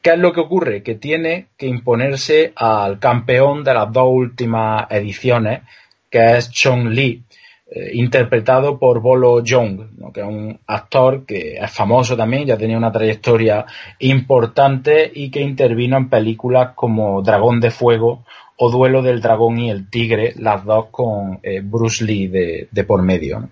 ¿Qué 0.00 0.10
es 0.10 0.18
lo 0.18 0.32
que 0.32 0.40
ocurre? 0.40 0.82
Que 0.82 0.94
tiene 0.94 1.48
que 1.56 1.66
imponerse 1.66 2.52
al 2.56 2.98
campeón 2.98 3.64
de 3.64 3.74
las 3.74 3.92
dos 3.92 4.08
últimas 4.08 4.90
ediciones, 4.90 5.60
que 6.08 6.36
es 6.36 6.50
Chong 6.50 6.88
Li, 6.88 7.22
eh, 7.72 7.90
interpretado 7.94 8.80
por 8.80 9.00
Bolo 9.00 9.44
Young, 9.44 10.12
que 10.12 10.22
es 10.22 10.26
un 10.26 10.58
actor 10.66 11.24
que 11.24 11.56
es 11.56 11.70
famoso 11.70 12.16
también, 12.16 12.44
ya 12.44 12.56
tenía 12.56 12.76
una 12.76 12.90
trayectoria 12.90 13.64
importante 14.00 15.08
y 15.14 15.30
que 15.30 15.40
intervino 15.40 15.96
en 15.96 16.08
películas 16.08 16.72
como 16.74 17.22
Dragón 17.22 17.60
de 17.60 17.70
Fuego 17.70 18.24
o 18.56 18.70
Duelo 18.72 19.02
del 19.02 19.20
Dragón 19.20 19.60
y 19.60 19.70
el 19.70 19.88
Tigre, 19.88 20.34
las 20.38 20.64
dos 20.64 20.86
con 20.90 21.38
eh, 21.44 21.60
Bruce 21.62 22.04
Lee 22.04 22.26
de, 22.26 22.84
por 22.84 23.02
medio. 23.02 23.48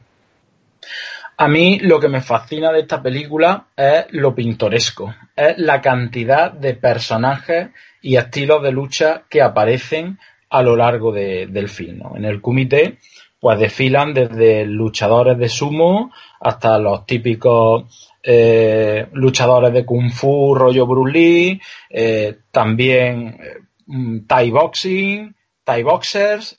A 1.37 1.47
mí 1.47 1.79
lo 1.79 2.01
que 2.01 2.09
me 2.09 2.21
fascina 2.21 2.73
de 2.73 2.81
esta 2.81 3.01
película 3.01 3.67
es 3.77 4.07
lo 4.11 4.35
pintoresco, 4.35 5.15
es 5.37 5.57
la 5.59 5.81
cantidad 5.81 6.51
de 6.51 6.75
personajes 6.75 7.69
y 8.03 8.17
estilos 8.17 8.65
de 8.65 8.73
lucha 8.73 9.23
que 9.31 9.43
aparecen 9.43 10.19
a 10.51 10.61
lo 10.61 10.75
largo 10.75 11.13
del 11.13 11.69
film. 11.69 12.01
En 12.17 12.25
el 12.25 12.41
comité 12.41 12.99
pues 13.41 13.59
desfilan 13.59 14.15
desde 14.15 14.65
luchadores 14.65 15.39
de 15.39 15.49
sumo 15.49 16.13
hasta 16.41 16.79
los 16.79 17.07
típicos 17.07 18.09
eh, 18.23 19.07
luchadores 19.13 19.73
de 19.73 19.87
kung 19.87 20.11
fu 20.11 20.55
rollo 20.55 20.87
Bruce 20.87 21.13
Lee, 21.13 21.61
eh, 21.89 22.39
también 22.51 23.39
eh, 23.41 23.59
mm, 23.87 24.27
Thai 24.27 24.51
boxing, 24.51 25.35
Thai 25.65 25.83
boxers, 25.83 26.57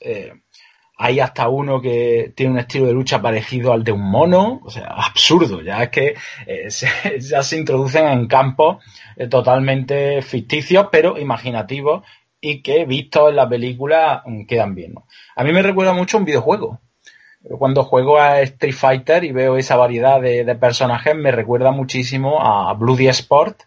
hay 1.01 1.19
hasta 1.19 1.47
uno 1.47 1.81
que 1.81 2.33
tiene 2.35 2.53
un 2.53 2.59
estilo 2.59 2.87
de 2.87 2.93
lucha 2.93 3.21
parecido 3.21 3.71
al 3.71 3.83
de 3.83 3.91
un 3.91 4.09
mono, 4.09 4.61
o 4.63 4.69
sea, 4.69 4.87
absurdo, 4.87 5.61
ya 5.61 5.83
es 5.83 5.89
que 5.89 6.15
ya 7.19 7.43
se 7.43 7.57
introducen 7.57 8.07
en 8.07 8.27
campos 8.27 8.83
totalmente 9.29 10.21
ficticios, 10.21 10.87
pero 10.91 11.17
imaginativos 11.17 12.03
y 12.41 12.61
que 12.61 12.85
visto 12.85 13.29
en 13.29 13.35
la 13.35 13.49
película 13.49 14.23
mm, 14.25 14.45
quedan 14.45 14.75
bien. 14.75 14.95
A 15.35 15.43
mí 15.43 15.51
me 15.51 15.61
recuerda 15.61 15.93
mucho 15.93 16.17
a 16.17 16.19
un 16.19 16.25
videojuego. 16.25 16.79
Cuando 17.57 17.85
juego 17.85 18.19
a 18.19 18.41
Street 18.41 18.73
Fighter 18.73 19.23
y 19.23 19.31
veo 19.31 19.55
esa 19.55 19.77
variedad 19.77 20.19
de, 20.19 20.43
personajes, 20.55 21.15
me 21.15 21.31
recuerda 21.31 21.71
muchísimo 21.71 22.41
a 22.41 22.73
Bloody 22.73 23.07
Sport 23.07 23.61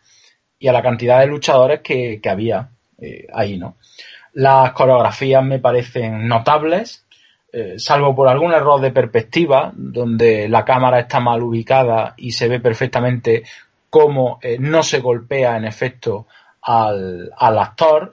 y 0.59 0.69
a 0.69 0.73
la 0.73 0.83
cantidad 0.83 1.21
de 1.21 1.27
luchadores 1.27 1.81
que, 1.81 2.21
había 2.29 2.69
eh, 3.01 3.27
ahí, 3.33 3.57
¿no? 3.57 3.77
Las 4.35 4.73
coreografías 4.73 5.43
me 5.43 5.59
parecen 5.59 6.29
notables, 6.29 7.07
eh, 7.51 7.79
salvo 7.79 8.15
por 8.15 8.29
algún 8.29 8.53
error 8.53 8.81
de 8.81 8.91
perspectiva, 8.91 9.73
donde 9.75 10.49
la 10.51 10.65
cámara 10.67 11.01
está 11.01 11.21
mal 11.21 11.43
ubicada 11.43 12.15
y 12.19 12.33
se 12.33 12.49
ve 12.49 12.61
perfectamente 12.61 13.43
cómo 13.89 14.39
eh, 14.43 14.59
no 14.61 14.83
se 14.83 15.01
golpea 15.01 15.57
en 15.57 15.65
efecto 15.65 16.27
al, 16.61 17.33
al 17.37 17.59
actor. 17.59 18.13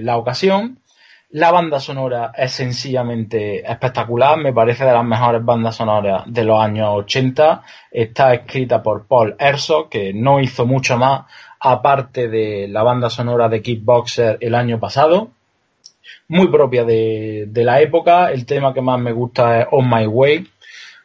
La 0.00 0.16
ocasión. 0.16 0.78
La 1.34 1.50
banda 1.50 1.80
sonora 1.80 2.30
es 2.36 2.52
sencillamente 2.52 3.68
espectacular, 3.68 4.38
me 4.38 4.52
parece 4.52 4.84
de 4.84 4.92
las 4.92 5.04
mejores 5.04 5.44
bandas 5.44 5.74
sonoras 5.74 6.22
de 6.26 6.44
los 6.44 6.62
años 6.62 6.90
80. 6.92 7.62
Está 7.90 8.34
escrita 8.34 8.80
por 8.80 9.08
Paul 9.08 9.34
Herzog, 9.36 9.88
que 9.88 10.12
no 10.14 10.38
hizo 10.38 10.64
mucho 10.64 10.96
más 10.96 11.24
aparte 11.58 12.28
de 12.28 12.68
la 12.68 12.84
banda 12.84 13.10
sonora 13.10 13.48
de 13.48 13.62
Kickboxer 13.62 14.38
el 14.40 14.54
año 14.54 14.78
pasado. 14.78 15.30
Muy 16.28 16.46
propia 16.48 16.84
de, 16.84 17.48
la 17.52 17.80
época. 17.80 18.30
El 18.30 18.46
tema 18.46 18.72
que 18.72 18.80
más 18.80 19.00
me 19.00 19.10
gusta 19.10 19.62
es 19.62 19.66
On 19.72 19.90
My 19.90 20.06
Way. 20.06 20.46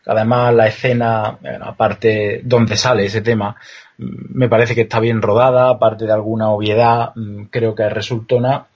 Además, 0.06 0.54
la 0.54 0.68
escena, 0.68 1.40
aparte 1.62 2.42
donde 2.44 2.78
sale 2.78 3.06
ese 3.06 3.22
tema, 3.22 3.56
me 4.00 4.48
parece 4.48 4.76
que 4.76 4.82
está 4.82 5.00
bien 5.00 5.22
rodada, 5.22 5.70
aparte 5.70 6.06
de 6.06 6.14
alguna 6.14 6.50
obviedad, 6.50 7.12
mm, 7.16 7.44
creo 7.46 7.76
que 7.76 7.90
resultona. 7.90 8.68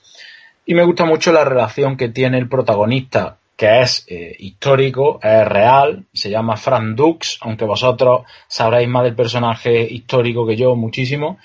Y 0.66 0.76
me 0.76 0.84
gusta 0.84 1.06
mucho 1.06 1.32
la 1.32 1.46
relación 1.46 1.96
que 1.96 2.10
tiene 2.10 2.38
el 2.38 2.50
protagonista, 2.50 3.38
que 3.56 3.82
es 3.82 4.06
eh, 4.10 4.36
histórico, 4.40 5.20
es 5.24 5.48
real, 5.48 6.06
se 6.14 6.30
llama 6.30 6.58
Frank 6.58 6.96
Dux, 6.96 7.38
aunque 7.42 7.66
vosotros 7.66 8.24
sabréis 8.48 8.90
más 8.90 9.04
del 9.04 9.16
personaje 9.16 9.82
histórico 9.82 10.46
que 10.46 10.58
yo 10.58 10.76
muchísimo, 10.76 11.38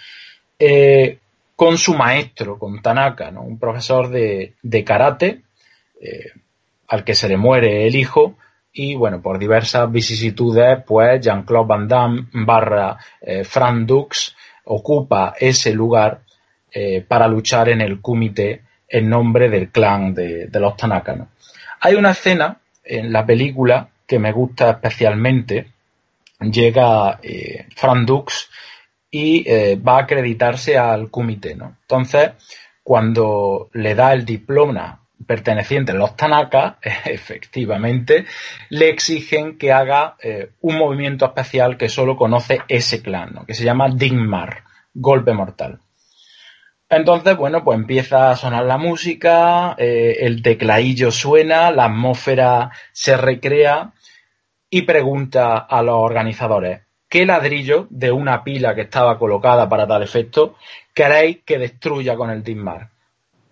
eh, 0.58 1.18
con 1.54 1.78
su 1.78 1.94
maestro, 1.94 2.58
con 2.58 2.82
Tanaka, 2.82 3.30
¿no? 3.30 3.42
un 3.42 3.58
profesor 3.58 4.08
de, 4.08 4.84
karate, 4.84 5.42
eh, 6.00 6.32
al 6.88 7.04
que 7.04 7.14
se 7.14 7.28
le 7.28 7.36
muere 7.36 7.86
el 7.86 7.94
hijo, 7.94 8.36
y 8.80 8.94
bueno, 8.94 9.20
por 9.20 9.40
diversas 9.40 9.90
vicisitudes, 9.90 10.84
pues 10.86 11.20
Jean-Claude 11.20 11.66
Van 11.66 11.88
Damme 11.88 12.28
barra 12.32 12.96
eh, 13.20 13.42
Frank 13.42 13.86
Dux 13.86 14.36
ocupa 14.66 15.34
ese 15.36 15.74
lugar 15.74 16.20
eh, 16.70 17.00
para 17.00 17.26
luchar 17.26 17.70
en 17.70 17.80
el 17.80 18.00
Kumite 18.00 18.62
en 18.88 19.08
nombre 19.08 19.50
del 19.50 19.70
clan 19.70 20.14
de, 20.14 20.48
los 20.52 20.76
Tanaka. 20.76 21.26
Hay 21.80 21.96
una 21.96 22.12
escena 22.12 22.60
en 22.84 23.12
la 23.12 23.26
película 23.26 23.88
que 24.06 24.20
me 24.20 24.30
gusta 24.30 24.70
especialmente. 24.70 25.72
Llega 26.38 27.18
eh, 27.20 27.66
Frank 27.74 28.06
Dux 28.06 28.48
y 29.10 29.44
va 29.74 29.96
a 29.96 30.02
acreditarse 30.02 30.78
al 30.78 31.10
Kumite. 31.10 31.56
¿no? 31.56 31.78
Entonces, 31.80 32.30
cuando 32.84 33.70
le 33.72 33.96
da 33.96 34.12
el 34.12 34.24
diploma 34.24 35.00
pertenecientes 35.26 35.94
los 35.94 36.16
Tanaka, 36.16 36.78
efectivamente, 37.04 38.26
le 38.70 38.88
exigen 38.88 39.58
que 39.58 39.72
haga 39.72 40.16
eh, 40.22 40.50
un 40.60 40.78
movimiento 40.78 41.26
especial 41.26 41.76
que 41.76 41.88
solo 41.88 42.16
conoce 42.16 42.60
ese 42.68 43.02
clan, 43.02 43.44
que 43.46 43.54
se 43.54 43.64
llama 43.64 43.88
Dingmar, 43.88 44.64
golpe 44.94 45.32
mortal. 45.32 45.80
Entonces, 46.90 47.36
bueno, 47.36 47.64
pues 47.64 47.78
empieza 47.78 48.30
a 48.30 48.36
sonar 48.36 48.64
la 48.64 48.78
música, 48.78 49.74
eh, 49.76 50.16
el 50.20 50.42
tecladillo 50.42 51.10
suena, 51.10 51.70
la 51.70 51.84
atmósfera 51.84 52.70
se 52.92 53.16
recrea 53.16 53.92
y 54.70 54.82
pregunta 54.82 55.58
a 55.58 55.82
los 55.82 55.96
organizadores, 55.96 56.80
¿qué 57.08 57.26
ladrillo 57.26 57.86
de 57.90 58.10
una 58.10 58.42
pila 58.42 58.74
que 58.74 58.82
estaba 58.82 59.18
colocada 59.18 59.68
para 59.68 59.86
tal 59.86 60.02
efecto 60.02 60.56
queréis 60.94 61.42
que 61.44 61.58
destruya 61.58 62.16
con 62.16 62.30
el 62.30 62.42
Dismar? 62.42 62.88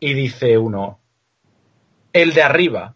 Y 0.00 0.14
dice 0.14 0.56
uno, 0.56 1.00
el 2.22 2.32
de 2.32 2.42
arriba. 2.42 2.94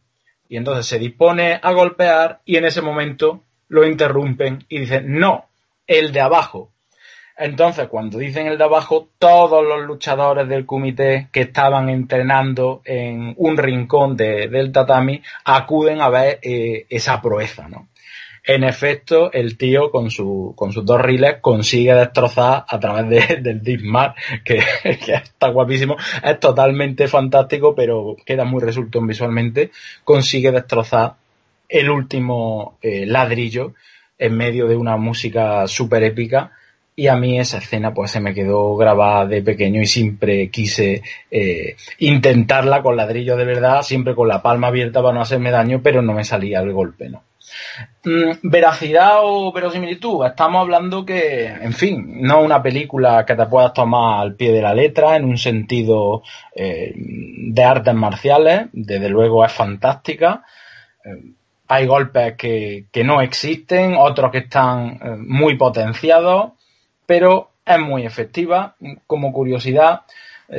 Y 0.49 0.57
entonces 0.57 0.87
se 0.87 0.99
dispone 0.99 1.61
a 1.63 1.73
golpear 1.73 2.41
y 2.45 2.57
en 2.57 2.65
ese 2.65 2.83
momento 2.83 3.45
lo 3.69 3.87
interrumpen 3.87 4.65
y 4.69 4.81
dicen, 4.81 5.19
no, 5.19 5.47
el 5.87 6.11
de 6.11 6.21
abajo. 6.21 6.73
Entonces, 7.37 7.89
cuando 7.89 8.19
dicen 8.19 8.47
el 8.47 8.59
de 8.59 8.65
abajo, 8.65 9.09
todos 9.19 9.65
los 9.65 9.87
luchadores 9.87 10.49
del 10.49 10.67
comité 10.67 11.29
que 11.33 11.43
estaban 11.43 11.89
entrenando 11.89 12.83
en 12.85 13.35
un 13.37 13.57
rincón 13.57 14.17
del 14.17 14.73
tatami 14.73 15.23
acuden 15.45 16.01
a 16.03 16.11
ver 16.11 16.39
eh, 16.43 16.87
esa 16.91 17.23
proeza, 17.23 17.69
¿no? 17.69 17.89
En 18.45 18.65
efecto, 18.65 19.33
el 19.33 19.57
tío 19.57 19.91
con, 19.91 20.11
su, 20.11 20.55
con 20.57 20.73
sus 20.73 20.85
dos 20.85 21.01
riles 21.01 21.37
consigue 21.41 21.95
destrozar 21.95 22.65
a 22.67 22.81
través 22.81 23.29
del 23.43 23.63
Dismar, 23.63 24.15
que, 24.45 24.61
que, 24.83 25.15
está 25.15 25.49
guapísimo, 25.49 25.97
es 26.23 26.41
totalmente 26.41 27.09
fantástico, 27.09 27.75
pero 27.75 28.17
queda 28.25 28.45
muy 28.45 28.63
resultón 28.63 29.07
visualmente, 29.07 29.71
consigue 30.05 30.53
destrozar 30.53 31.15
el 31.69 31.91
último 31.91 32.79
eh, 32.83 33.07
ladrillo 33.07 33.75
en 34.19 34.37
medio 34.37 34.67
de 34.67 34.77
una 34.77 34.97
música 34.97 35.67
súper 35.67 36.03
épica 36.03 36.53
y 36.97 37.07
a 37.07 37.17
mí 37.17 37.39
esa 37.39 37.59
escena 37.59 37.95
pues 37.95 38.11
se 38.11 38.21
me 38.21 38.35
quedó 38.35 38.77
grabada 38.77 39.25
de 39.25 39.41
pequeño 39.41 39.81
y 39.81 39.87
siempre 39.87 40.51
quise 40.51 41.03
eh, 41.31 41.77
intentarla 41.99 42.83
con 42.83 42.97
ladrillo 42.97 43.37
de 43.37 43.47
verdad, 43.47 43.83
siempre 43.83 44.15
con 44.15 44.29
la 44.29 44.43
palma 44.43 44.67
abierta 44.67 45.01
para 45.01 45.15
no 45.15 45.23
hacerme 45.23 45.51
daño, 45.51 45.81
pero 45.83 46.03
no 46.03 46.13
me 46.13 46.25
salía 46.25 46.61
el 46.61 46.73
golpe, 46.73 47.09
¿no? 47.09 47.23
Mm, 48.03 48.49
veracidad 48.51 49.19
o 49.23 49.53
verosimilitud, 49.53 50.25
estamos 50.25 50.63
hablando 50.63 51.05
que, 51.05 51.47
en 51.47 51.73
fin, 51.75 52.23
no 52.23 52.41
una 52.41 52.63
película 52.63 53.27
que 53.27 53.35
te 53.35 53.45
puedas 53.45 53.75
tomar 53.75 54.23
al 54.23 54.37
pie 54.37 54.53
de 54.53 54.63
la 54.63 54.73
letra 54.73 55.17
en 55.17 55.25
un 55.25 55.37
sentido 55.37 56.23
eh, 56.55 56.95
de 56.97 57.63
artes 57.63 57.95
marciales, 57.95 58.69
desde 58.73 59.11
luego 59.11 59.45
es 59.45 59.53
fantástica. 59.53 60.45
Eh, 61.05 61.35
hay 61.69 61.87
golpes 61.87 62.37
que, 62.37 62.87
no 63.05 63.21
existen, 63.21 63.95
otros 63.99 64.33
que 64.33 64.39
están 64.39 64.99
eh, 65.03 65.17
muy 65.19 65.57
potenciados, 65.57 66.53
pero 67.05 67.51
es 67.67 67.79
muy 67.79 68.07
efectiva. 68.07 68.77
Como 69.07 69.33
curiosidad, 69.33 70.03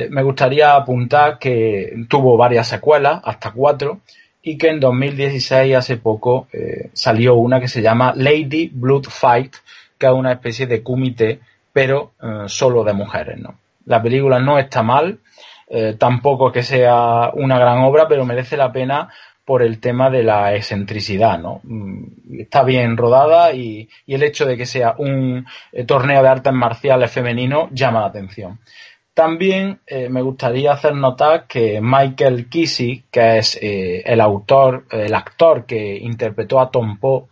me 0.08 0.22
gustaría 0.22 0.74
apuntar 0.74 1.38
que 1.38 2.06
tuvo 2.08 2.38
varias 2.38 2.68
secuelas, 2.68 3.20
hasta 3.24 3.50
cuatro, 3.50 4.00
y 4.42 4.58
que 4.58 4.68
en 4.68 4.80
2016, 4.80 5.76
hace 5.76 5.96
poco, 5.96 6.48
eh, 6.52 6.90
salió 6.92 7.36
una 7.36 7.60
que 7.60 7.68
se 7.68 7.80
llama 7.80 8.12
Lady 8.16 8.70
Blood 8.72 9.04
Fight, 9.04 9.54
que 9.96 10.06
es 10.06 10.12
una 10.12 10.32
especie 10.32 10.66
de 10.66 10.82
kumite, 10.82 11.40
pero 11.72 12.12
eh, 12.20 12.44
solo 12.46 12.82
de 12.82 12.92
mujeres, 12.92 13.38
¿no? 13.38 13.54
La 13.86 14.02
película 14.02 14.40
no 14.40 14.58
está 14.58 14.82
mal, 14.82 15.20
eh, 15.68 15.94
tampoco 15.98 16.50
que 16.50 16.62
sea 16.62 17.30
una 17.34 17.58
gran 17.58 17.78
obra, 17.78 18.08
pero 18.08 18.24
merece 18.24 18.56
la 18.56 18.72
pena 18.72 19.08
por 19.44 19.62
el 19.62 19.80
tema 19.80 20.10
de 20.10 20.22
la 20.22 20.54
excentricidad, 20.54 21.38
¿no? 21.38 21.60
Mm, 21.62 22.40
está 22.40 22.64
bien 22.64 22.96
rodada 22.96 23.52
y, 23.52 23.88
y 24.06 24.14
el 24.14 24.22
hecho 24.24 24.44
de 24.44 24.56
que 24.56 24.66
sea 24.66 24.94
un 24.98 25.46
torneo 25.86 26.22
de 26.22 26.28
artes 26.28 26.52
marciales 26.52 27.10
femenino 27.10 27.68
llama 27.72 28.00
la 28.00 28.06
atención. 28.06 28.58
También 29.14 29.80
eh, 29.86 30.08
me 30.08 30.22
gustaría 30.22 30.72
hacer 30.72 30.94
notar 30.94 31.46
que 31.46 31.80
Michael 31.82 32.48
Kissy, 32.48 33.04
que 33.10 33.38
es 33.38 33.58
eh, 33.60 34.02
el 34.06 34.22
autor, 34.22 34.86
el 34.90 35.14
actor 35.14 35.66
que 35.66 35.98
interpretó 35.98 36.60
a 36.60 36.70
Tom 36.70 36.98
Poe 36.98 37.26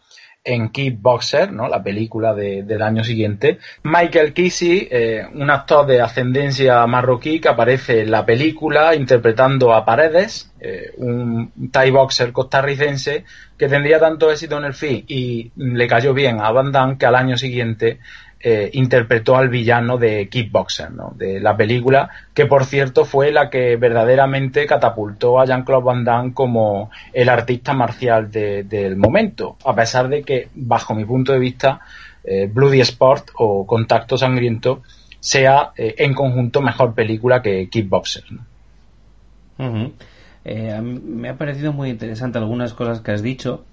en 0.45 0.69
Kickboxer, 0.69 1.53
¿no? 1.53 1.69
la 1.69 1.83
película 1.83 2.35
de, 2.35 2.65
del 2.65 2.83
año 2.83 3.03
siguiente. 3.03 3.59
Michael 3.83 4.35
Kissy, 4.35 4.89
eh, 4.91 5.23
un 5.33 5.49
actor 5.49 5.87
de 5.87 6.03
ascendencia 6.03 6.87
marroquí 6.87 7.41
que 7.41 7.49
aparece 7.49 8.03
en 8.03 8.11
la 8.11 8.27
película 8.27 8.95
interpretando 8.95 9.73
a 9.73 9.85
Paredes, 9.85 10.53
un 10.99 11.71
Thai 11.73 11.91
boxer 11.91 12.33
costarricense 12.33 13.25
que 13.57 13.69
tendría 13.69 13.99
tanto 13.99 14.31
éxito 14.31 14.59
en 14.59 14.65
el 14.65 14.75
film 14.75 15.05
y 15.09 15.51
le 15.57 15.87
cayó 15.87 16.13
bien 16.13 16.41
a 16.41 16.51
Van 16.51 16.73
Damme 16.73 16.99
que 16.99 17.07
al 17.07 17.15
año 17.15 17.39
siguiente 17.39 17.99
eh, 18.43 18.71
interpretó 18.73 19.37
al 19.37 19.51
villano 19.51 19.99
de 19.99 20.31
Kickboxer, 20.31 20.91
¿no? 20.93 21.13
de 21.15 21.41
la 21.41 21.59
película, 21.59 22.09
que 22.33 22.47
por 22.47 22.65
cierto 22.65 23.05
fue 23.05 23.33
la 23.33 23.51
que 23.51 23.77
verdaderamente 23.77 24.65
catapultó 24.65 25.39
a 25.39 25.45
Jean-Claude 25.45 25.85
Van 25.85 26.05
Damme 26.05 26.33
como 26.33 26.91
el 27.13 27.29
artista 27.29 27.75
marcial 27.75 28.31
de, 28.31 28.65
del 28.65 28.97
momento, 28.97 29.59
a 29.63 29.75
pesar 29.75 30.09
de 30.09 30.23
que, 30.23 30.49
bajo 30.55 30.95
mi 30.95 31.05
punto 31.05 31.33
de 31.33 31.39
vista, 31.39 31.81
eh, 32.25 32.49
Bloody 32.51 32.81
Sport 32.81 33.33
o 33.37 33.67
Contacto 33.67 34.17
Sangriento 34.17 34.81
sea 35.19 35.73
eh, 35.77 35.97
en 35.99 36.15
conjunto 36.15 36.63
mejor 36.63 36.95
película 36.95 37.43
que 37.43 37.69
Kickboxer. 37.69 38.25
me 39.59 41.29
ha 41.29 41.37
parecido 41.37 41.75
muy 41.75 41.91
interesante 41.91 42.39
algunas 42.39 42.73
cosas 42.73 43.03
que 43.03 43.11
has 43.11 43.23
dicho, 43.23 43.67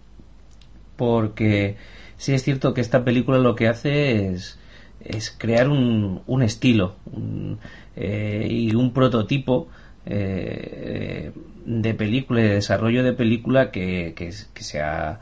porque 0.97 1.77
sí 2.17 2.33
es 2.33 2.43
cierto 2.43 2.73
que 2.73 2.81
esta 2.81 3.03
película 3.03 3.37
lo 3.39 3.55
que 3.55 3.67
hace 3.67 4.29
es, 4.29 4.59
es 4.99 5.33
crear 5.37 5.69
un, 5.69 6.21
un 6.27 6.43
estilo 6.43 6.95
un, 7.11 7.59
eh, 7.95 8.47
y 8.49 8.75
un 8.75 8.93
prototipo 8.93 9.67
eh, 10.09 11.31
de 11.65 11.93
película, 11.93 12.41
de 12.41 12.53
desarrollo 12.55 13.03
de 13.03 13.11
película 13.11 13.71
que, 13.71 14.13
que, 14.15 14.31
se, 14.31 14.81
ha, 14.81 15.19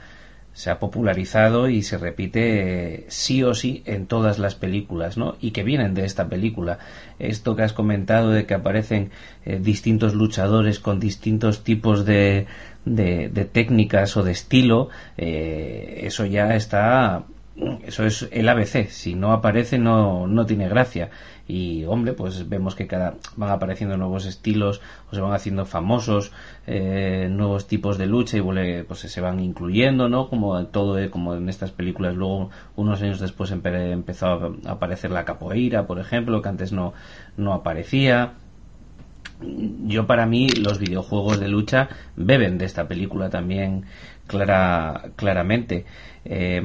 se, 0.54 0.70
ha, 0.70 0.78
popularizado 0.78 1.70
y 1.70 1.82
se 1.82 1.98
repite 1.98 2.94
eh, 2.94 3.06
sí 3.08 3.42
o 3.42 3.56
sí 3.56 3.82
en 3.86 4.06
todas 4.06 4.38
las 4.38 4.54
películas, 4.54 5.18
¿no? 5.18 5.38
Y 5.42 5.52
que 5.52 5.64
vienen 5.64 5.96
de 5.96 6.06
esta 6.06 6.30
película. 6.30 6.78
Esto 7.18 7.56
que 7.56 7.64
has 7.64 7.74
comentado 7.74 8.30
de 8.30 8.46
que 8.46 8.54
aparecen 8.54 9.10
eh, 9.44 9.60
distintos 9.60 10.14
luchadores 10.14 10.80
con 10.80 11.00
distintos 11.00 11.64
tipos 11.64 12.06
de, 12.06 12.46
de, 12.86 13.30
de, 13.30 13.46
técnicas 13.46 14.16
o 14.18 14.24
de 14.24 14.32
estilo, 14.32 14.90
eh, 15.18 16.02
eso 16.04 16.26
ya 16.26 16.56
está, 16.56 17.24
eso 17.86 18.06
es 18.06 18.28
el 18.32 18.48
ABC, 18.50 18.88
si 18.90 19.16
no 19.16 19.32
aparece 19.32 19.78
no, 19.78 20.28
no 20.28 20.46
tiene 20.46 20.70
gracia. 20.70 21.10
Y 21.48 21.84
hombre, 21.86 22.14
pues 22.14 22.50
vemos 22.50 22.74
que 22.74 22.88
cada 22.88 23.18
van 23.36 23.52
apareciendo 23.52 23.98
nuevos 23.98 24.26
estilos 24.26 24.82
o 25.12 25.16
se 25.16 25.22
van 25.22 25.34
haciendo 25.34 25.66
famosos, 25.66 26.32
eh, 26.66 27.28
nuevos 27.30 27.68
tipos 27.68 28.00
de 28.00 28.08
lucha 28.08 28.38
y 28.38 28.42
pues 28.84 29.00
se 29.02 29.22
van 29.22 29.40
incluyendo, 29.40 30.10
¿no? 30.10 30.28
Como 30.28 30.66
todo, 30.68 30.98
eh, 30.98 31.12
como 31.12 31.36
en 31.36 31.48
estas 31.48 31.72
películas, 31.72 32.16
luego 32.16 32.50
unos 32.76 33.02
años 33.04 33.20
después 33.20 33.52
empe 33.52 33.92
empezó 33.92 34.28
a 34.28 34.72
aparecer 34.72 35.12
la 35.12 35.24
capoeira, 35.24 35.86
por 35.86 36.00
ejemplo, 36.00 36.42
que 36.42 36.50
antes 36.50 36.72
no, 36.72 36.94
no 37.38 37.54
aparecía 37.54 38.34
yo 39.86 40.08
para 40.08 40.26
mí 40.26 40.50
los 40.50 40.80
videojuegos 40.80 41.40
de 41.40 41.48
lucha 41.48 41.90
beben 42.16 42.58
de 42.58 42.66
esta 42.66 42.88
película 42.88 43.30
también 43.30 43.86
clara, 44.28 45.12
claramente. 45.16 45.86
Eh, 46.26 46.62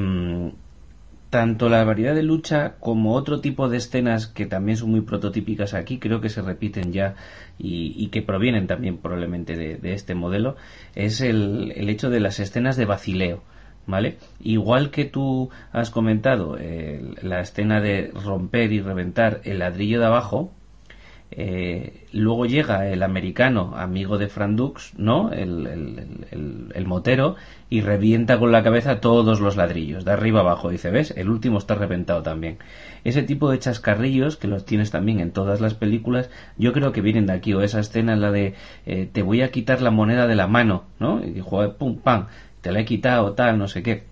tanto 1.30 1.68
la 1.68 1.84
variedad 1.84 2.14
de 2.14 2.24
lucha 2.24 2.74
como 2.80 3.14
otro 3.14 3.40
tipo 3.40 3.68
de 3.68 3.76
escenas 3.76 4.26
que 4.26 4.46
también 4.46 4.76
son 4.76 4.90
muy 4.90 5.02
prototípicas 5.02 5.74
aquí, 5.74 5.98
creo 5.98 6.20
que 6.20 6.28
se 6.28 6.42
repiten 6.42 6.92
ya 6.92 7.14
y, 7.56 7.94
y 7.96 8.08
que 8.08 8.20
provienen 8.20 8.66
también 8.66 8.98
probablemente 8.98 9.56
de, 9.56 9.94
este 9.94 10.16
modelo, 10.16 10.56
es 10.96 11.20
el, 11.20 11.72
el, 11.76 11.88
hecho 11.88 12.10
de 12.10 12.20
las 12.20 12.40
escenas 12.40 12.76
de 12.76 12.84
vacileo. 12.84 13.42
¿Vale? 13.86 14.18
Igual 14.40 14.90
que 14.90 15.04
tú 15.04 15.50
has 15.72 15.90
comentado 15.90 16.56
la 17.22 17.40
escena 17.40 17.80
de 17.80 18.12
romper 18.12 18.72
y 18.72 18.80
reventar 18.80 19.40
el 19.44 19.60
ladrillo 19.60 19.98
de 19.98 20.06
abajo, 20.06 20.52
eh, 21.32 22.06
luego 22.12 22.44
llega 22.44 22.88
el 22.88 23.02
americano, 23.02 23.74
amigo 23.76 24.18
de 24.18 24.28
Frandux, 24.28 24.94
¿no? 24.98 25.32
El, 25.32 25.66
el, 25.66 26.18
el, 26.30 26.72
el, 26.74 26.86
motero, 26.86 27.36
y 27.68 27.82
revienta 27.82 28.38
con 28.38 28.50
la 28.50 28.64
cabeza 28.64 29.00
todos 29.00 29.40
los 29.40 29.56
ladrillos, 29.56 30.04
de 30.04 30.12
arriba 30.12 30.40
abajo. 30.40 30.70
Dice, 30.70 30.90
¿ves? 30.90 31.14
El 31.16 31.30
último 31.30 31.58
está 31.58 31.76
reventado 31.76 32.22
también. 32.22 32.58
Ese 33.04 33.22
tipo 33.22 33.50
de 33.50 33.60
chascarrillos, 33.60 34.36
que 34.36 34.48
los 34.48 34.64
tienes 34.64 34.90
también 34.90 35.20
en 35.20 35.30
todas 35.30 35.60
las 35.60 35.74
películas, 35.74 36.30
yo 36.58 36.72
creo 36.72 36.92
que 36.92 37.00
vienen 37.00 37.26
de 37.26 37.34
aquí. 37.34 37.54
O 37.54 37.62
esa 37.62 37.80
escena 37.80 38.12
en 38.12 38.20
la 38.20 38.32
de, 38.32 38.54
eh, 38.86 39.08
te 39.12 39.22
voy 39.22 39.42
a 39.42 39.52
quitar 39.52 39.82
la 39.82 39.90
moneda 39.92 40.26
de 40.26 40.34
la 40.34 40.48
mano, 40.48 40.84
¿no? 40.98 41.22
Y 41.24 41.30
dijo, 41.30 41.74
pum, 41.74 42.00
pam, 42.00 42.26
te 42.60 42.72
la 42.72 42.80
he 42.80 42.84
quitado, 42.84 43.34
tal, 43.34 43.56
no 43.58 43.68
sé 43.68 43.82
qué 43.82 44.09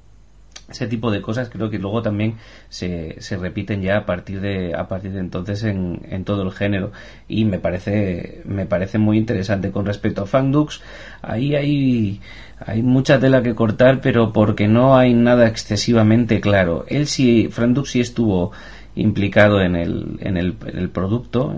ese 0.69 0.87
tipo 0.87 1.11
de 1.11 1.23
cosas 1.23 1.49
creo 1.49 1.71
que 1.71 1.79
luego 1.79 2.03
también 2.03 2.37
se, 2.69 3.17
se 3.21 3.37
repiten 3.37 3.81
ya 3.83 3.99
a 3.99 4.07
partir 4.07 4.41
de 4.41 4.75
a 4.75 4.87
partir 4.87 5.13
de 5.13 5.21
entonces 5.21 5.65
en, 5.65 6.03
en, 6.11 6.25
todo 6.25 6.43
el 6.43 6.53
género. 6.53 6.93
Y 7.27 7.45
me 7.45 7.59
parece 7.59 8.43
me 8.45 8.67
parece 8.67 8.99
muy 8.99 9.17
interesante. 9.17 9.71
Con 9.71 9.87
respecto 9.87 10.23
a 10.23 10.27
Fandux 10.27 10.83
ahí 11.23 11.55
hay 11.55 12.21
hay 12.61 12.83
mucha 12.83 13.19
tela 13.19 13.43
que 13.43 13.55
cortar 13.55 14.01
pero 14.01 14.33
porque 14.33 14.69
no 14.69 14.97
hay 14.97 15.15
nada 15.15 15.49
excesivamente 15.49 16.41
claro. 16.41 16.85
Él 16.89 17.07
sí 17.07 17.49
Fandux 17.51 17.91
sí 17.91 18.01
estuvo 18.01 18.53
implicado 18.95 19.63
en 19.63 19.77
el 19.77 20.19
en 20.21 20.37
el, 20.37 20.55
producto 20.91 21.55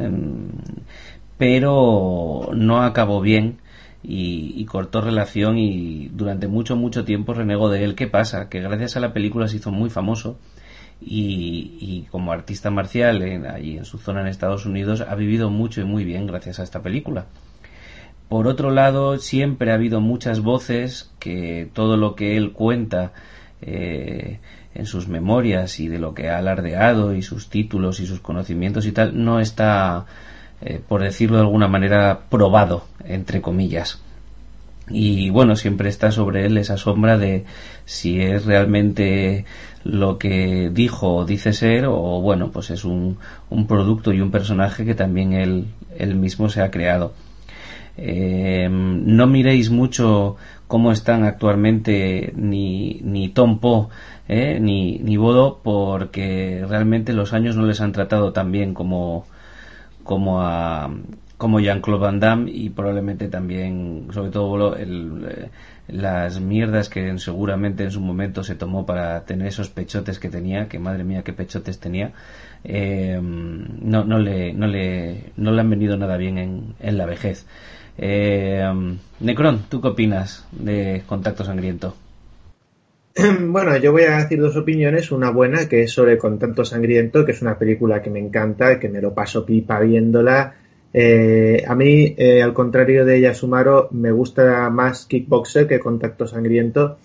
pero 1.38 2.50
no 2.54 2.82
acabó 2.82 3.20
bien 3.20 3.58
y, 4.02 4.54
y, 4.56 4.64
cortó 4.64 5.00
relación 5.00 5.58
y 5.58 6.08
durante 6.08 6.48
mucho, 6.48 6.76
mucho 6.76 7.04
tiempo 7.04 7.34
renegó 7.34 7.68
de 7.68 7.84
él. 7.84 7.94
¿Qué 7.94 8.06
pasa? 8.06 8.48
Que 8.48 8.60
gracias 8.60 8.96
a 8.96 9.00
la 9.00 9.12
película 9.12 9.48
se 9.48 9.56
hizo 9.56 9.70
muy 9.70 9.90
famoso 9.90 10.38
y, 11.00 12.06
como 12.10 12.32
artista 12.32 12.70
marcial 12.70 13.22
en, 13.22 13.46
allí 13.46 13.78
en 13.78 13.84
su 13.84 13.98
zona 13.98 14.20
en 14.20 14.26
Estados 14.26 14.66
Unidos 14.66 15.00
ha 15.06 15.14
vivido 15.14 15.50
mucho 15.50 15.80
y 15.80 15.84
muy 15.84 16.04
bien 16.04 16.26
gracias 16.26 16.60
a 16.60 16.62
esta 16.62 16.82
película. 16.82 17.26
Por 18.28 18.46
otro 18.46 18.70
lado, 18.70 19.18
siempre 19.18 19.72
ha 19.72 19.74
habido 19.74 20.00
muchas 20.00 20.40
voces 20.40 21.10
que 21.18 21.68
todo 21.72 21.96
lo 21.96 22.14
que 22.14 22.36
él 22.36 22.52
cuenta 22.52 23.12
eh, 23.60 24.38
en 24.74 24.86
sus 24.86 25.08
memorias 25.08 25.80
y 25.80 25.88
de 25.88 25.98
lo 25.98 26.14
que 26.14 26.28
ha 26.28 26.38
alardeado 26.38 27.14
y 27.14 27.22
sus 27.22 27.48
títulos 27.48 27.98
y 27.98 28.06
sus 28.06 28.20
conocimientos 28.20 28.86
y 28.86 28.92
tal 28.92 29.24
no 29.24 29.40
está, 29.40 30.06
eh, 30.62 30.80
por 30.86 31.02
decirlo 31.02 31.36
de 31.36 31.42
alguna 31.42 31.68
manera, 31.68 32.20
probado, 32.28 32.84
entre 33.04 33.40
comillas 33.40 34.00
y 34.90 35.30
bueno, 35.30 35.56
siempre 35.56 35.88
está 35.88 36.10
sobre 36.10 36.46
él 36.46 36.58
esa 36.58 36.76
sombra 36.76 37.16
de 37.16 37.44
si 37.84 38.20
es 38.20 38.44
realmente 38.44 39.44
lo 39.84 40.18
que 40.18 40.70
dijo 40.72 41.14
o 41.14 41.24
dice 41.24 41.52
ser 41.52 41.86
o 41.86 42.20
bueno, 42.20 42.50
pues 42.50 42.70
es 42.70 42.84
un, 42.84 43.18
un 43.48 43.66
producto 43.66 44.12
y 44.12 44.20
un 44.20 44.30
personaje 44.30 44.84
que 44.84 44.94
también 44.94 45.32
él, 45.32 45.68
mismo 46.16 46.48
se 46.48 46.62
ha 46.62 46.70
creado. 46.70 47.12
Eh, 47.96 48.68
no 48.70 49.26
miréis 49.26 49.70
mucho 49.70 50.36
cómo 50.66 50.92
están 50.92 51.24
actualmente 51.24 52.32
ni, 52.36 53.00
ni 53.02 53.28
Tom 53.28 53.58
Poe 53.58 53.88
eh, 54.28 54.58
ni, 54.60 54.98
ni 54.98 55.16
Bodo 55.16 55.60
porque 55.62 56.64
realmente 56.68 57.12
los 57.12 57.32
años 57.32 57.56
no 57.56 57.66
les 57.66 57.80
han 57.80 57.92
tratado 57.92 58.32
tan 58.32 58.52
bien 58.52 58.74
como, 58.74 59.26
como 60.04 60.40
a, 60.42 60.90
como 61.36 61.60
Jean-Claude 61.60 62.02
Van 62.02 62.20
Damme 62.20 62.50
y 62.50 62.70
probablemente 62.70 63.28
también, 63.28 64.08
sobre 64.12 64.30
todo, 64.30 64.76
el, 64.76 65.26
eh, 65.28 65.50
las 65.88 66.40
mierdas 66.40 66.88
que 66.88 67.16
seguramente 67.18 67.84
en 67.84 67.90
su 67.90 68.00
momento 68.00 68.44
se 68.44 68.54
tomó 68.54 68.84
para 68.84 69.24
tener 69.24 69.48
esos 69.48 69.70
pechotes 69.70 70.18
que 70.18 70.28
tenía, 70.28 70.68
que 70.68 70.78
madre 70.78 71.04
mía 71.04 71.22
qué 71.22 71.32
pechotes 71.32 71.80
tenía, 71.80 72.12
eh, 72.64 73.18
no, 73.22 74.04
no, 74.04 74.18
le, 74.18 74.52
no, 74.52 74.66
le, 74.66 75.32
no 75.36 75.50
le 75.50 75.60
han 75.60 75.70
venido 75.70 75.96
nada 75.96 76.16
bien 76.16 76.38
en, 76.38 76.74
en 76.78 76.98
la 76.98 77.06
vejez. 77.06 77.46
Eh, 77.98 78.62
Necron, 79.20 79.62
¿tú 79.68 79.80
qué 79.80 79.88
opinas 79.88 80.46
de 80.52 81.02
Contacto 81.06 81.44
Sangriento? 81.44 81.94
Bueno, 83.40 83.76
yo 83.76 83.92
voy 83.92 84.02
a 84.02 84.18
decir 84.18 84.40
dos 84.40 84.56
opiniones. 84.56 85.10
Una 85.10 85.30
buena, 85.30 85.68
que 85.68 85.82
es 85.82 85.92
sobre 85.92 86.18
Contacto 86.18 86.64
Sangriento, 86.64 87.24
que 87.24 87.32
es 87.32 87.42
una 87.42 87.58
película 87.58 88.02
que 88.02 88.10
me 88.10 88.20
encanta, 88.20 88.78
que 88.78 88.88
me 88.88 89.00
lo 89.00 89.14
paso 89.14 89.44
pipa 89.44 89.80
viéndola 89.80 90.54
eh, 90.92 91.62
a 91.66 91.74
mí, 91.74 92.14
eh, 92.16 92.42
al 92.42 92.52
contrario 92.52 93.04
de 93.04 93.20
Yasumaro, 93.20 93.88
me 93.92 94.10
gusta 94.10 94.68
más 94.70 95.06
Kickboxer 95.06 95.66
que 95.66 95.78
Contacto 95.78 96.26
Sangriento, 96.26 96.98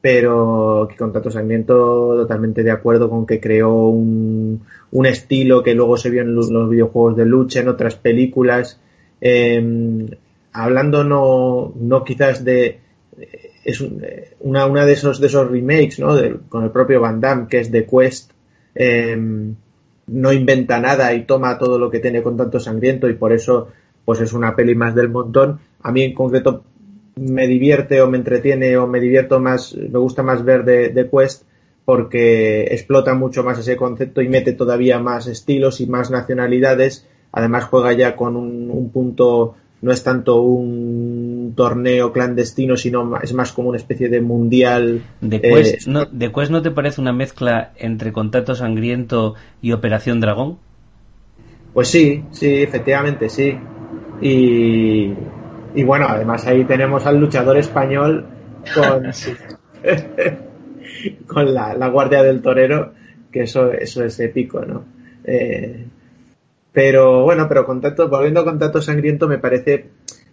pero 0.00 0.88
que 0.90 0.96
Contacto 0.96 1.30
Sangriento 1.30 2.14
totalmente 2.16 2.62
de 2.62 2.70
acuerdo 2.70 3.10
con 3.10 3.26
que 3.26 3.40
creó 3.40 3.88
un, 3.88 4.62
estilo 5.04 5.62
que 5.62 5.74
luego 5.74 5.96
se 5.96 6.10
vio 6.10 6.22
en 6.22 6.34
los, 6.34 6.50
videojuegos 6.70 7.16
de 7.16 7.26
lucha, 7.26 7.60
en 7.60 7.68
otras 7.68 7.96
películas. 7.96 8.80
Em, 9.20 10.08
hablando 10.52 11.04
no, 11.04 11.72
no 11.76 12.04
quizás 12.04 12.44
de 12.44 12.80
es 13.64 13.80
una, 14.40 14.66
una 14.66 14.84
de 14.84 14.92
esos 14.92 15.20
de 15.20 15.26
esos 15.26 15.50
remakes, 15.50 15.98
¿no? 15.98 16.16
con 16.48 16.64
el 16.64 16.70
propio 16.70 17.00
Van 17.00 17.20
Damme, 17.20 17.46
que 17.48 17.60
es 17.60 17.70
The 17.70 17.86
Quest. 17.86 18.32
Eh, 18.74 19.16
no 20.06 20.32
inventa 20.32 20.80
nada 20.80 21.14
y 21.14 21.24
toma 21.24 21.58
todo 21.58 21.78
lo 21.78 21.90
que 21.90 22.00
tiene 22.00 22.22
con 22.22 22.36
tanto 22.36 22.58
sangriento 22.58 23.08
y 23.08 23.14
por 23.14 23.32
eso 23.32 23.68
pues 24.04 24.20
es 24.20 24.32
una 24.32 24.56
peli 24.56 24.74
más 24.74 24.94
del 24.94 25.08
montón. 25.08 25.60
A 25.80 25.92
mí 25.92 26.02
en 26.02 26.14
concreto 26.14 26.64
me 27.16 27.46
divierte 27.46 28.00
o 28.00 28.08
me 28.08 28.18
entretiene 28.18 28.76
o 28.76 28.86
me 28.86 29.00
divierto 29.00 29.38
más, 29.38 29.74
me 29.74 29.98
gusta 29.98 30.22
más 30.22 30.44
ver 30.44 30.64
de, 30.64 31.08
Quest 31.10 31.44
porque 31.84 32.64
explota 32.64 33.14
mucho 33.14 33.42
más 33.44 33.58
ese 33.58 33.76
concepto 33.76 34.22
y 34.22 34.28
mete 34.28 34.52
todavía 34.52 34.98
más 34.98 35.26
estilos 35.26 35.80
y 35.80 35.86
más 35.86 36.10
nacionalidades. 36.10 37.06
Además 37.32 37.64
juega 37.64 37.92
ya 37.92 38.16
con 38.16 38.36
un 38.36 38.90
punto 38.92 39.56
no 39.82 39.90
es 39.90 40.02
tanto 40.04 40.40
un 40.40 41.52
torneo 41.56 42.12
clandestino, 42.12 42.76
sino 42.76 43.16
es 43.20 43.34
más 43.34 43.52
como 43.52 43.68
una 43.68 43.78
especie 43.78 44.08
de 44.08 44.20
mundial. 44.20 45.02
¿De 45.20 45.40
Quest, 45.40 45.88
no, 45.88 46.06
no 46.06 46.62
te 46.62 46.70
parece 46.70 47.00
una 47.00 47.12
mezcla 47.12 47.72
entre 47.76 48.12
Contacto 48.12 48.54
Sangriento 48.54 49.34
y 49.60 49.72
Operación 49.72 50.20
Dragón? 50.20 50.58
Pues 51.74 51.88
sí, 51.88 52.22
sí, 52.30 52.62
efectivamente, 52.62 53.28
sí. 53.28 53.58
Y, 54.20 55.12
y 55.74 55.82
bueno, 55.84 56.06
además 56.08 56.46
ahí 56.46 56.64
tenemos 56.64 57.04
al 57.04 57.18
luchador 57.18 57.56
español 57.56 58.26
con, 58.74 59.10
con 61.26 61.54
la, 61.54 61.88
Guardia 61.88 62.22
del 62.22 62.40
Torero, 62.40 62.92
que 63.30 63.42
eso, 63.42 63.72
eso 63.72 64.04
es 64.04 64.20
épico, 64.20 64.64
¿no? 64.64 64.84
Eh, 65.24 65.86
pero 66.72 67.22
bueno, 67.22 67.46
pero 67.48 67.66
Contacto, 67.66 68.08
volviendo 68.08 68.40
a 68.40 68.44
Contacto 68.44 68.80
Sangriento, 68.80 69.28
me 69.28 69.38
parece 69.38 69.86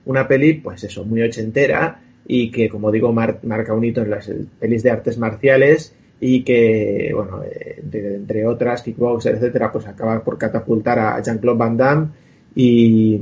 una 0.06 0.27
peli, 0.27 0.56
pues 0.56 0.84
eso, 0.84 1.03
muy 1.03 1.22
ochentera 1.22 2.01
y 2.26 2.51
que, 2.51 2.69
como 2.69 2.92
digo, 2.92 3.11
marca 3.11 3.74
un 3.74 3.84
hito 3.84 4.01
en 4.01 4.11
las 4.11 4.32
pelis 4.59 4.84
de 4.84 4.92
artes 4.92 5.18
marciales 5.18 5.95
y 6.22 6.43
que, 6.43 7.11
bueno, 7.14 7.43
eh, 7.43 7.82
entre 7.92 8.45
otras, 8.45 8.84
Kickboxer, 8.84 9.35
etcétera, 9.35 9.72
pues 9.72 9.88
acaba 9.88 10.24
por 10.24 10.38
catapultar 10.38 11.00
a 11.00 11.22
Jean-Claude 11.22 11.58
Van 11.58 11.77
Damme 11.77 12.08
y, 12.56 13.19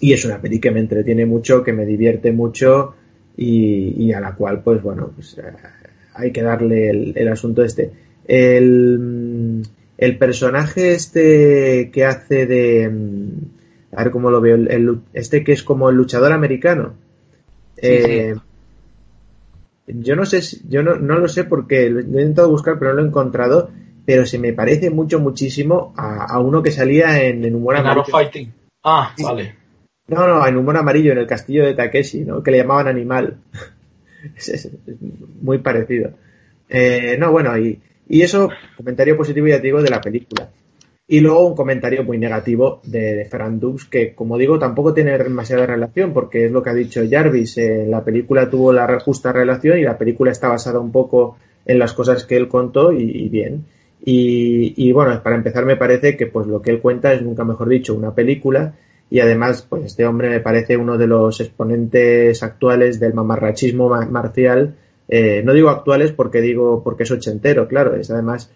y 0.00 0.12
es 0.12 0.24
una 0.24 0.40
peli 0.40 0.58
que 0.58 0.70
me 0.70 0.80
entretiene 0.80 1.24
mucho, 1.24 1.62
que 1.62 1.72
me 1.72 1.86
divierte 1.86 2.32
mucho 2.32 2.94
y, 3.36 4.12
a 4.12 4.20
la 4.20 4.34
cual, 4.34 4.62
pues 4.62 4.82
bueno, 4.82 5.10
pues, 5.14 5.38
eh, 5.38 5.42
hay 6.14 6.32
que 6.32 6.42
darle 6.42 6.90
el, 6.90 7.12
el 7.16 7.28
asunto 7.28 7.62
este. 7.62 7.90
El 8.26 9.62
el 10.02 10.18
personaje 10.18 10.94
este 10.94 11.90
que 11.92 12.04
hace 12.04 12.46
de 12.46 12.88
mm, 12.88 13.94
a 13.96 14.02
ver 14.02 14.12
cómo 14.12 14.32
lo 14.32 14.40
veo 14.40 14.56
el, 14.56 15.00
este 15.12 15.44
que 15.44 15.52
es 15.52 15.62
como 15.62 15.90
el 15.90 15.96
luchador 15.96 16.32
americano. 16.32 16.94
Eh, 17.76 18.34
yo 19.86 20.16
no 20.16 20.26
sé 20.26 20.40
yo 20.68 20.82
no, 20.82 20.96
lo 20.96 21.28
sé 21.28 21.44
porque 21.44 21.88
lo 21.88 22.00
he 22.00 22.02
intentado 22.02 22.50
buscar 22.50 22.80
pero 22.80 22.90
no 22.90 22.96
lo 22.98 23.04
he 23.04 23.08
encontrado 23.08 23.70
pero 24.04 24.26
se 24.26 24.40
me 24.40 24.52
parece 24.52 24.90
mucho 24.90 25.20
muchísimo 25.20 25.94
a, 25.96 26.38
uno 26.40 26.64
que 26.64 26.72
salía 26.72 27.22
en, 27.22 27.44
en 27.44 27.54
humor 27.54 27.76
amarillo. 27.76 28.04
Fighting. 28.04 28.52
Ah 28.82 29.14
vale. 29.22 29.54
No 30.08 30.26
no 30.26 30.44
en 30.44 30.56
humor 30.56 30.78
amarillo 30.78 31.12
en 31.12 31.18
el 31.18 31.28
castillo 31.28 31.64
de 31.64 31.74
Takeshi 31.74 32.24
no 32.24 32.42
que 32.42 32.50
le 32.50 32.58
llamaban 32.58 32.88
animal. 32.88 33.38
Es, 34.36 34.70
muy 35.40 35.58
parecido. 35.58 36.12
Eh, 36.68 37.16
no 37.18 37.32
bueno 37.32 37.58
y 37.58 37.80
y 38.08 38.22
eso, 38.22 38.50
comentario 38.76 39.16
positivo, 39.16 39.46
ya 39.46 39.56
te 39.56 39.68
digo, 39.68 39.82
de 39.82 39.90
la 39.90 40.00
película. 40.00 40.50
Y 41.06 41.20
luego 41.20 41.48
un 41.48 41.56
comentario 41.56 42.04
muy 42.04 42.16
negativo 42.16 42.80
de, 42.84 43.14
de 43.14 43.24
Ferran 43.26 43.60
que 43.90 44.14
como 44.14 44.38
digo, 44.38 44.58
tampoco 44.58 44.94
tiene 44.94 45.18
demasiada 45.18 45.66
relación, 45.66 46.12
porque 46.12 46.46
es 46.46 46.52
lo 46.52 46.62
que 46.62 46.70
ha 46.70 46.74
dicho 46.74 47.02
Jarvis. 47.08 47.58
Eh, 47.58 47.86
la 47.88 48.04
película 48.04 48.48
tuvo 48.48 48.72
la 48.72 48.98
justa 49.00 49.32
relación 49.32 49.78
y 49.78 49.82
la 49.82 49.98
película 49.98 50.30
está 50.30 50.48
basada 50.48 50.78
un 50.78 50.92
poco 50.92 51.36
en 51.66 51.78
las 51.78 51.92
cosas 51.92 52.24
que 52.24 52.36
él 52.36 52.48
contó 52.48 52.92
y, 52.92 53.28
bien. 53.28 53.66
Y, 54.04 54.74
y, 54.76 54.92
bueno, 54.92 55.22
para 55.22 55.36
empezar 55.36 55.64
me 55.64 55.76
parece 55.76 56.16
que 56.16 56.26
pues 56.26 56.46
lo 56.46 56.62
que 56.62 56.70
él 56.70 56.80
cuenta 56.80 57.12
es, 57.12 57.22
nunca 57.22 57.44
mejor 57.44 57.68
dicho, 57.68 57.94
una 57.94 58.14
película 58.14 58.74
y 59.10 59.20
además 59.20 59.66
pues 59.68 59.84
este 59.84 60.06
hombre 60.06 60.30
me 60.30 60.40
parece 60.40 60.78
uno 60.78 60.96
de 60.96 61.06
los 61.06 61.38
exponentes 61.40 62.42
actuales 62.42 62.98
del 62.98 63.12
mamarrachismo 63.12 63.90
marcial 63.90 64.76
eh, 65.14 65.42
no 65.44 65.52
digo 65.52 65.68
actuales 65.68 66.10
porque 66.10 66.40
digo 66.40 66.82
porque 66.82 67.02
es 67.02 67.10
ochentero, 67.10 67.68
claro. 67.68 67.94
Es 67.96 68.10
además 68.10 68.50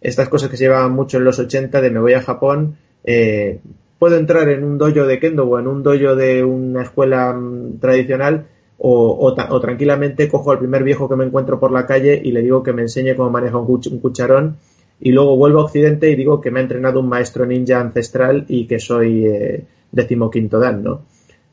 estas 0.00 0.28
cosas 0.28 0.50
que 0.50 0.56
se 0.56 0.64
llevaban 0.64 0.90
mucho 0.90 1.18
en 1.18 1.24
los 1.24 1.38
80 1.38 1.80
de 1.80 1.90
me 1.90 2.00
voy 2.00 2.14
a 2.14 2.20
Japón, 2.20 2.76
eh, 3.04 3.60
puedo 4.00 4.16
entrar 4.16 4.48
en 4.48 4.64
un 4.64 4.78
dojo 4.78 5.06
de 5.06 5.20
kendo 5.20 5.44
o 5.44 5.60
en 5.60 5.68
un 5.68 5.84
dojo 5.84 6.16
de 6.16 6.42
una 6.42 6.82
escuela 6.82 7.32
mm, 7.32 7.78
tradicional 7.78 8.46
o, 8.78 9.60
tranquilamente 9.60 10.28
cojo 10.28 10.50
al 10.50 10.58
primer 10.58 10.82
viejo 10.82 11.08
que 11.08 11.14
me 11.14 11.24
encuentro 11.24 11.60
por 11.60 11.70
la 11.70 11.86
calle 11.86 12.20
y 12.20 12.32
le 12.32 12.42
digo 12.42 12.64
que 12.64 12.72
me 12.72 12.82
enseñe 12.82 13.14
cómo 13.14 13.30
maneja 13.30 13.58
un, 13.58 14.00
cucharón 14.00 14.56
y 14.98 15.12
luego 15.12 15.36
vuelvo 15.36 15.60
a 15.60 15.64
Occidente 15.66 16.10
y 16.10 16.16
digo 16.16 16.40
que 16.40 16.50
me 16.50 16.58
ha 16.58 16.62
entrenado 16.64 16.98
un 16.98 17.08
maestro 17.08 17.46
ninja 17.46 17.78
ancestral 17.78 18.44
y 18.48 18.66
que 18.66 18.80
soy 18.80 19.24
eh, 19.24 19.64
decimoquinto 19.92 20.58
dan, 20.58 20.82
¿no? 20.82 21.02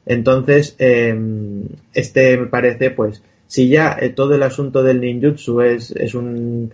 Entonces, 0.07 0.75
em, 0.79 1.65
este 1.93 2.35
me 2.35 2.47
parece, 2.47 2.89
pues, 2.89 3.21
si 3.49 3.67
ya 3.67 3.97
eh, 3.99 4.09
todo 4.09 4.35
el 4.35 4.43
asunto 4.43 4.83
del 4.83 5.01
ninjutsu 5.01 5.61
es, 5.61 5.89
es, 5.89 6.13
un, 6.13 6.71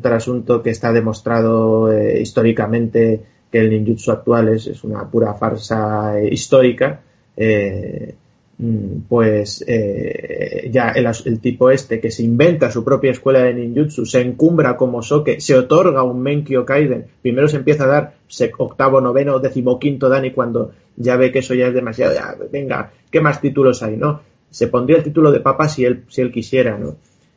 trasunto 0.00 0.62
que 0.62 0.70
está 0.70 0.92
demostrado 0.92 1.92
eh, 1.92 2.20
históricamente 2.20 3.20
que 3.50 3.58
el 3.58 3.70
ninjutsu 3.70 4.12
actual 4.12 4.50
es, 4.50 4.68
es 4.68 4.84
una 4.84 5.10
pura 5.10 5.34
farsa 5.34 6.20
eh, 6.20 6.28
histórica, 6.32 7.00
mm, 7.36 9.08
pues 9.08 9.64
ya 9.66 10.90
el, 10.90 11.06
el, 11.24 11.40
tipo 11.40 11.70
este 11.72 11.98
que 11.98 12.12
se 12.12 12.22
inventa 12.22 12.70
su 12.70 12.84
propia 12.84 13.10
escuela 13.10 13.40
de 13.42 13.54
ninjutsu, 13.54 14.06
se 14.06 14.20
encumbra 14.20 14.76
como 14.76 15.02
soke, 15.02 15.40
se 15.40 15.56
otorga 15.56 16.04
un 16.04 16.22
Menkyo 16.22 16.64
Kaiden, 16.64 17.06
primero 17.22 17.48
se 17.48 17.56
empieza 17.56 17.84
a 17.84 17.88
dar 17.88 18.14
octavo, 18.58 19.00
noveno, 19.00 19.40
decimoquinto 19.40 20.08
dan 20.08 20.26
y 20.26 20.30
cuando 20.30 20.70
ya 20.96 21.16
ve 21.16 21.32
que 21.32 21.40
eso 21.40 21.54
ya 21.54 21.66
es 21.66 21.74
demasiado, 21.74 22.14
ya, 22.14 22.36
venga, 22.52 22.92
¿qué 23.10 23.20
más 23.20 23.40
títulos 23.40 23.82
hay, 23.82 23.96
no? 23.96 24.20
Se 24.54 24.68
pondría 24.68 24.98
el 24.98 25.02
título 25.02 25.32
de 25.32 25.40
papa 25.40 25.68
si 25.68 25.84
él, 25.84 26.04
si 26.08 26.20
él 26.20 26.30
quisiera, 26.30 26.78
¿no? 26.78 26.94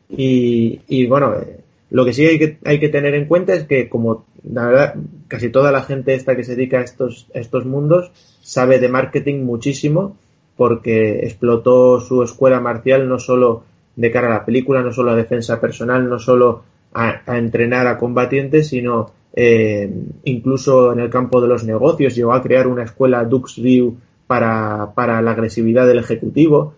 Y, 0.08 0.82
y 0.86 1.06
bueno, 1.06 1.34
eh, 1.34 1.58
Lo 1.90 2.04
que 2.04 2.12
sí 2.12 2.24
hay 2.24 2.38
que, 2.38 2.58
hay 2.64 2.78
que 2.78 2.90
tener 2.90 3.14
en 3.16 3.26
cuenta 3.26 3.54
es 3.54 3.64
que, 3.64 3.88
como 3.88 4.24
la 4.48 4.66
verdad, 4.68 4.94
casi 5.26 5.48
toda 5.50 5.72
la 5.72 5.82
gente 5.82 6.14
esta 6.14 6.36
que 6.36 6.44
se 6.44 6.54
dedica 6.54 6.78
a 6.78 6.84
estos, 6.84 7.26
estos 7.34 7.66
mundos 7.66 8.12
sabe 8.40 8.78
de 8.78 8.88
marketing 8.88 9.42
muchísimo 9.42 10.16
porque 10.56 11.24
explotó 11.24 12.00
su 12.00 12.22
escuela 12.22 12.60
marcial 12.60 13.08
no 13.08 13.18
solo 13.18 13.64
de 13.96 14.12
cara 14.12 14.28
a 14.28 14.38
la 14.38 14.44
película, 14.44 14.82
no 14.82 14.92
solo 14.92 15.10
a 15.10 15.16
defensa 15.16 15.60
personal, 15.60 16.08
no 16.08 16.20
solo 16.20 16.62
a, 16.94 17.36
entrenar 17.36 17.88
a 17.88 17.98
combatientes, 17.98 18.68
sino 18.68 19.10
eh, 19.34 19.92
incluso 20.22 20.92
en 20.92 21.00
el 21.00 21.10
campo 21.10 21.40
de 21.40 21.48
los 21.48 21.64
negocios. 21.64 22.14
Llegó 22.14 22.32
a 22.32 22.42
crear 22.42 22.68
una 22.68 22.84
escuela 22.84 23.24
Dux 23.24 23.60
View 23.60 23.96
para, 24.28 24.92
para 24.94 25.20
la 25.20 25.32
agresividad 25.32 25.86
del 25.86 25.98
ejecutivo. 25.98 26.74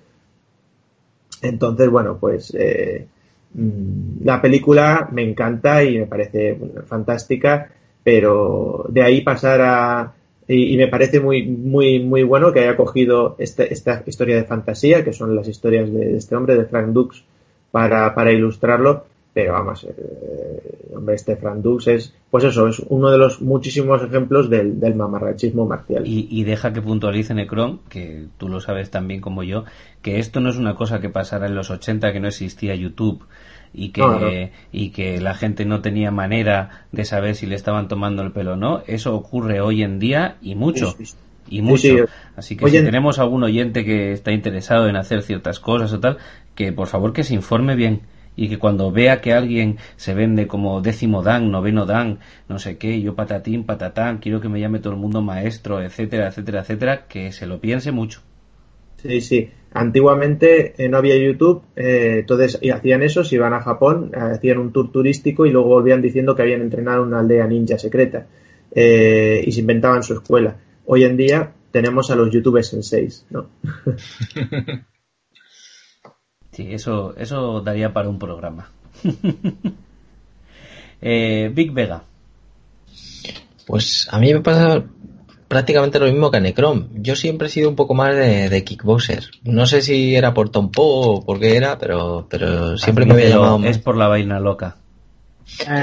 Entonces, 1.42 1.88
bueno, 1.88 2.18
pues 2.18 2.54
eh, 2.56 3.06
mm, 3.54 4.24
la 4.24 4.40
película 4.40 5.08
me 5.12 5.22
encanta 5.22 5.82
y 5.84 5.98
me 5.98 6.06
parece 6.06 6.58
fantástica, 6.86 7.70
pero 8.02 8.86
de 8.88 9.02
ahí 9.02 9.20
pasar 9.22 9.60
a... 9.62 10.12
Y, 10.48 10.76
me 10.76 10.88
parece 10.88 11.20
muy, 11.20 11.46
muy, 11.46 12.00
muy 12.00 12.24
bueno 12.24 12.52
que 12.52 12.60
haya 12.60 12.76
cogido 12.76 13.36
este, 13.38 13.72
esta 13.72 14.02
historia 14.04 14.34
de 14.34 14.44
fantasía, 14.44 15.04
que 15.04 15.12
son 15.12 15.36
las 15.36 15.46
historias 15.46 15.92
de, 15.92 16.16
este 16.16 16.34
hombre, 16.34 16.56
de 16.56 16.64
Frank 16.64 16.88
Dux, 16.88 17.22
para, 17.70 18.12
para 18.16 18.32
ilustrarlo, 18.32 19.04
pero 19.32 19.52
vamos, 19.52 19.84
eh, 19.84 20.88
hombre, 20.94 21.14
este 21.14 21.38
Dux 21.56 21.86
es, 21.86 22.14
pues 22.30 22.42
eso, 22.42 22.66
es 22.66 22.80
uno 22.88 23.10
de 23.10 23.18
los 23.18 23.40
muchísimos 23.40 24.02
ejemplos 24.02 24.50
del, 24.50 24.80
del 24.80 24.96
mamarrachismo 24.96 25.66
marcial. 25.66 26.02
Y, 26.04 26.42
deja 26.42 26.72
que 26.72 26.82
puntualice 26.82 27.32
Necron, 27.34 27.80
que 27.88 28.26
tú 28.38 28.48
lo 28.48 28.60
sabes 28.60 28.90
tan 28.90 29.06
bien 29.06 29.20
como 29.20 29.44
yo, 29.44 29.64
que 30.02 30.18
esto 30.18 30.40
no 30.40 30.50
es 30.50 30.56
una 30.56 30.74
cosa 30.74 31.00
que 31.00 31.10
pasara 31.10 31.46
en 31.46 31.54
los 31.54 31.70
80, 31.70 32.12
que 32.12 32.18
no 32.18 32.26
existía 32.26 32.74
YouTube 32.74 33.24
y 33.72 33.90
que, 33.90 34.50
y 34.72 34.90
que 34.90 35.20
la 35.20 35.34
gente 35.34 35.64
no 35.64 35.80
tenía 35.80 36.10
manera 36.10 36.86
de 36.90 37.04
saber 37.04 37.36
si 37.36 37.46
le 37.46 37.54
estaban 37.54 37.86
tomando 37.86 38.22
el 38.22 38.32
pelo 38.32 38.54
o 38.54 38.56
no. 38.56 38.82
Eso 38.88 39.14
ocurre 39.14 39.60
hoy 39.60 39.84
en 39.84 40.00
día 40.00 40.38
y 40.42 40.56
mucho. 40.56 40.96
Y 41.48 41.62
mucho. 41.62 42.06
Así 42.34 42.56
que 42.56 42.68
si 42.68 42.82
tenemos 42.82 43.20
algún 43.20 43.44
oyente 43.44 43.84
que 43.84 44.10
está 44.10 44.32
interesado 44.32 44.88
en 44.88 44.96
hacer 44.96 45.22
ciertas 45.22 45.60
cosas 45.60 45.92
o 45.92 46.00
tal, 46.00 46.18
que 46.56 46.72
por 46.72 46.88
favor 46.88 47.12
que 47.12 47.22
se 47.22 47.34
informe 47.34 47.76
bien 47.76 48.02
y 48.36 48.48
que 48.48 48.58
cuando 48.58 48.90
vea 48.90 49.20
que 49.20 49.32
alguien 49.32 49.76
se 49.96 50.14
vende 50.14 50.46
como 50.46 50.80
décimo 50.80 51.22
dan, 51.22 51.50
noveno 51.50 51.86
dan, 51.86 52.18
no 52.48 52.58
sé 52.58 52.78
qué, 52.78 53.00
yo 53.00 53.14
patatín, 53.14 53.64
patatán, 53.64 54.18
quiero 54.18 54.40
que 54.40 54.48
me 54.48 54.60
llame 54.60 54.78
todo 54.78 54.94
el 54.94 54.98
mundo 54.98 55.22
maestro, 55.22 55.82
etcétera, 55.82 56.28
etcétera, 56.28 56.60
etcétera, 56.60 57.06
que 57.06 57.32
se 57.32 57.46
lo 57.46 57.60
piense 57.60 57.92
mucho. 57.92 58.20
Sí, 58.96 59.20
sí. 59.20 59.50
Antiguamente 59.72 60.74
eh, 60.76 60.88
no 60.88 60.98
había 60.98 61.16
YouTube, 61.16 61.62
eh, 61.76 62.18
entonces 62.20 62.58
y 62.60 62.70
hacían 62.70 63.02
eso, 63.02 63.22
si 63.22 63.36
iban 63.36 63.54
a 63.54 63.60
Japón, 63.60 64.10
hacían 64.14 64.58
un 64.58 64.72
tour 64.72 64.90
turístico 64.90 65.46
y 65.46 65.50
luego 65.50 65.68
volvían 65.68 66.02
diciendo 66.02 66.34
que 66.34 66.42
habían 66.42 66.60
entrenado 66.60 67.02
una 67.04 67.20
aldea 67.20 67.46
ninja 67.46 67.78
secreta 67.78 68.26
eh, 68.72 69.42
y 69.46 69.52
se 69.52 69.60
inventaban 69.60 70.02
su 70.02 70.14
escuela. 70.14 70.56
Hoy 70.86 71.04
en 71.04 71.16
día 71.16 71.52
tenemos 71.70 72.10
a 72.10 72.16
los 72.16 72.30
youtubers 72.30 72.72
en 72.74 72.82
seis, 72.82 73.26
¿no? 73.30 73.46
Sí, 76.52 76.72
eso, 76.72 77.14
eso 77.16 77.60
daría 77.60 77.92
para 77.92 78.08
un 78.08 78.18
programa. 78.18 78.70
eh, 81.00 81.50
Big 81.54 81.72
Vega. 81.72 82.02
Pues 83.66 84.08
a 84.10 84.18
mí 84.18 84.34
me 84.34 84.40
pasa 84.40 84.82
prácticamente 85.50 85.98
lo 85.98 86.06
mismo 86.06 86.30
que 86.30 86.36
a 86.36 86.40
Necrom. 86.40 86.88
Yo 86.94 87.16
siempre 87.16 87.48
he 87.48 87.50
sido 87.50 87.68
un 87.68 87.76
poco 87.76 87.94
más 87.94 88.14
de, 88.14 88.64
kickboxer. 88.64 89.30
No 89.42 89.66
sé 89.66 89.82
si 89.82 90.14
era 90.14 90.32
por 90.32 90.48
Tom 90.48 90.70
o 90.76 91.24
por 91.24 91.40
qué 91.40 91.56
era, 91.56 91.78
pero, 91.78 92.26
pero 92.30 92.78
siempre 92.78 93.04
me 93.04 93.14
había 93.14 93.30
llamado. 93.30 93.64
Es 93.64 93.78
por 93.78 93.96
la 93.96 94.08
vaina 94.08 94.38
loca. 94.40 94.76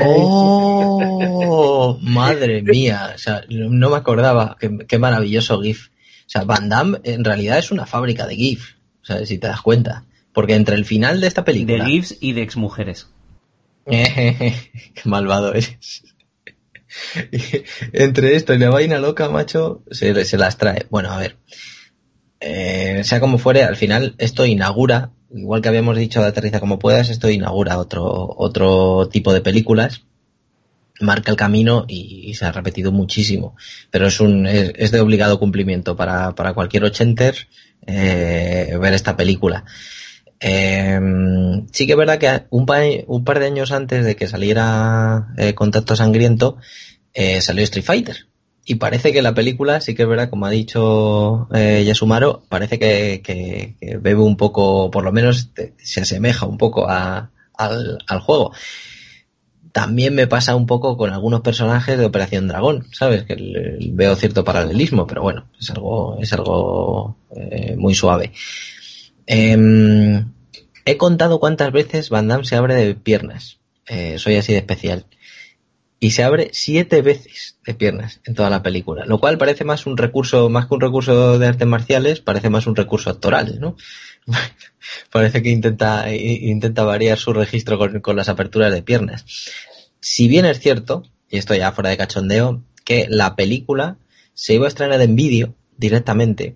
¡Oh! 0.06 1.98
madre 2.02 2.62
mía. 2.62 3.12
O 3.16 3.18
sea, 3.18 3.44
no 3.50 3.90
me 3.90 3.98
acordaba. 3.98 4.56
Qué, 4.60 4.78
qué, 4.88 5.00
maravilloso 5.00 5.62
GIF. 5.62 5.88
O 5.90 6.30
sea, 6.30 6.44
Van 6.46 6.70
Damme 6.70 7.00
en 7.04 7.24
realidad 7.26 7.58
es 7.58 7.72
una 7.72 7.86
fábrica 7.86 8.26
de 8.26 8.36
GIF. 8.36 8.76
O 9.02 9.06
sea, 9.06 9.26
si 9.26 9.38
te 9.38 9.48
das 9.48 9.62
cuenta. 9.62 10.06
Porque 10.38 10.54
entre 10.54 10.76
el 10.76 10.86
final 10.86 11.20
de 11.20 11.26
esta 11.26 11.44
película. 11.44 11.84
De 11.84 11.90
GIFs 11.90 12.18
y 12.20 12.34
de 12.34 12.44
exmujeres. 12.44 13.08
Qué 13.88 14.54
malvado 15.06 15.50
eres. 15.50 16.04
entre 17.92 18.36
esto 18.36 18.54
y 18.54 18.60
la 18.60 18.70
vaina 18.70 19.00
loca, 19.00 19.30
macho, 19.30 19.82
se, 19.90 20.26
se 20.26 20.38
las 20.38 20.60
trae. 20.60 20.86
Bueno, 20.92 21.10
a 21.10 21.18
ver. 21.18 21.38
Eh, 22.40 23.02
sea 23.04 23.20
como 23.20 23.40
fuere, 23.40 23.64
al 23.64 23.78
final 23.78 24.14
esto 24.20 24.46
inaugura, 24.46 25.10
igual 25.34 25.64
que 25.64 25.70
habíamos 25.70 25.98
dicho 25.98 26.22
de 26.22 26.28
Aterriza 26.28 26.60
como 26.60 26.78
puedas, 26.78 27.10
esto 27.10 27.32
inaugura 27.32 27.80
otro, 27.80 28.36
otro 28.38 29.10
tipo 29.10 29.34
de 29.34 29.42
películas 29.42 30.04
marca 31.00 31.32
el 31.32 31.38
camino 31.38 31.86
y, 31.88 32.32
se 32.36 32.46
ha 32.46 32.52
repetido 32.52 32.92
muchísimo. 32.92 33.56
Pero 33.90 34.06
es 34.06 34.20
un 34.20 34.46
es, 34.46 34.92
de 34.92 35.00
obligado 35.00 35.40
cumplimiento 35.40 35.96
para, 35.96 36.36
para 36.36 36.54
cualquier 36.54 36.84
ochenter 36.84 37.48
eh, 37.88 38.78
ver 38.80 38.94
esta 38.94 39.18
película. 39.18 39.66
Eh, 40.40 41.00
sí 41.72 41.86
que 41.86 41.94
es 41.94 41.98
verdad 41.98 42.20
que 42.20 42.46
un, 42.50 42.66
un, 43.08 43.24
par 43.24 43.40
de 43.40 43.48
años 43.48 43.72
antes 43.72 44.06
de 44.06 44.16
que 44.16 44.28
saliera 44.28 45.28
eh, 45.38 45.54
Contacto 45.54 45.96
Sangriento, 45.96 46.58
eh, 47.14 47.42
salió 47.42 47.64
Street 47.64 47.86
Fighter. 47.86 48.28
Y 48.66 48.76
parece 48.76 49.14
que 49.14 49.22
la 49.22 49.34
película, 49.34 49.80
sí 49.80 49.96
que 49.96 50.04
es 50.04 50.10
verdad, 50.10 50.30
como 50.30 50.46
ha 50.46 50.50
dicho 50.50 51.48
eh, 51.54 51.84
Yasumaro, 51.86 52.44
parece 52.50 52.78
que, 52.78 53.22
que, 53.24 53.76
bebe 54.00 54.22
un 54.22 54.36
poco, 54.36 54.92
por 54.92 55.06
lo 55.06 55.14
menos 55.14 55.52
se 55.78 56.02
asemeja 56.02 56.46
un 56.46 56.58
poco 56.58 56.86
a, 56.90 57.32
al, 57.54 58.20
juego. 58.20 58.52
También 59.72 60.16
me 60.16 60.28
pasa 60.28 60.56
un 60.56 60.66
poco 60.66 60.98
con 60.98 61.14
algunos 61.14 61.42
personajes 61.42 61.98
de 61.98 62.06
Operación 62.06 62.50
Dragón, 62.50 62.88
¿sabes? 62.92 63.24
Que 63.24 63.78
veo 63.94 64.16
cierto 64.18 64.44
paralelismo, 64.44 65.08
pero 65.08 65.22
bueno, 65.22 65.46
es 65.58 65.70
algo, 65.70 66.18
es 66.20 66.34
algo 66.34 67.16
muy 67.78 67.96
suave. 67.96 68.34
Eh, 69.28 70.26
he 70.86 70.98
contado 70.98 71.40
cuántas 71.40 71.72
veces 71.72 72.10
Van 72.10 72.28
Damme 72.28 72.46
se 72.46 72.56
abre 72.56 72.74
de 72.74 72.96
piernas. 72.96 73.60
Eh, 73.86 74.18
soy 74.18 74.36
así 74.36 74.54
de 74.54 74.60
especial. 74.60 75.06
Y 76.00 76.12
se 76.12 76.24
abre 76.24 76.50
siete 76.54 77.02
veces 77.02 77.58
de 77.66 77.74
piernas 77.74 78.22
en 78.24 78.36
toda 78.36 78.50
la 78.50 78.64
película. 78.64 79.06
Lo 79.06 79.20
cual 79.20 79.38
parece 79.38 79.64
más 79.64 79.86
un 79.86 79.98
recurso, 79.98 80.50
más 80.50 80.68
que 80.68 80.76
un 80.76 80.82
recurso 80.82 81.40
de 81.40 81.48
artes 81.48 81.68
marciales, 81.68 82.22
parece 82.22 82.50
más 82.50 82.68
un 82.68 82.76
recurso 82.76 83.10
actoral, 83.10 83.60
¿no? 83.60 83.76
parece 85.12 85.42
que 85.42 85.50
intenta, 85.50 86.14
intenta 86.14 86.84
variar 86.84 87.18
su 87.18 87.34
registro 87.34 87.78
con, 87.78 88.00
con 88.00 88.16
las 88.16 88.30
aperturas 88.30 88.72
de 88.72 88.84
piernas. 88.84 89.26
Si 90.00 90.28
bien 90.28 90.46
es 90.46 90.60
cierto, 90.60 91.04
y 91.30 91.38
esto 91.38 91.56
ya 91.56 91.72
fuera 91.72 91.90
de 91.90 91.98
cachondeo, 91.98 92.64
que 92.86 93.08
la 93.10 93.36
película 93.36 93.98
se 94.34 94.54
iba 94.54 94.66
a 94.66 94.70
estrenar 94.70 95.02
en 95.02 95.16
vídeo 95.16 95.56
directamente 95.78 96.56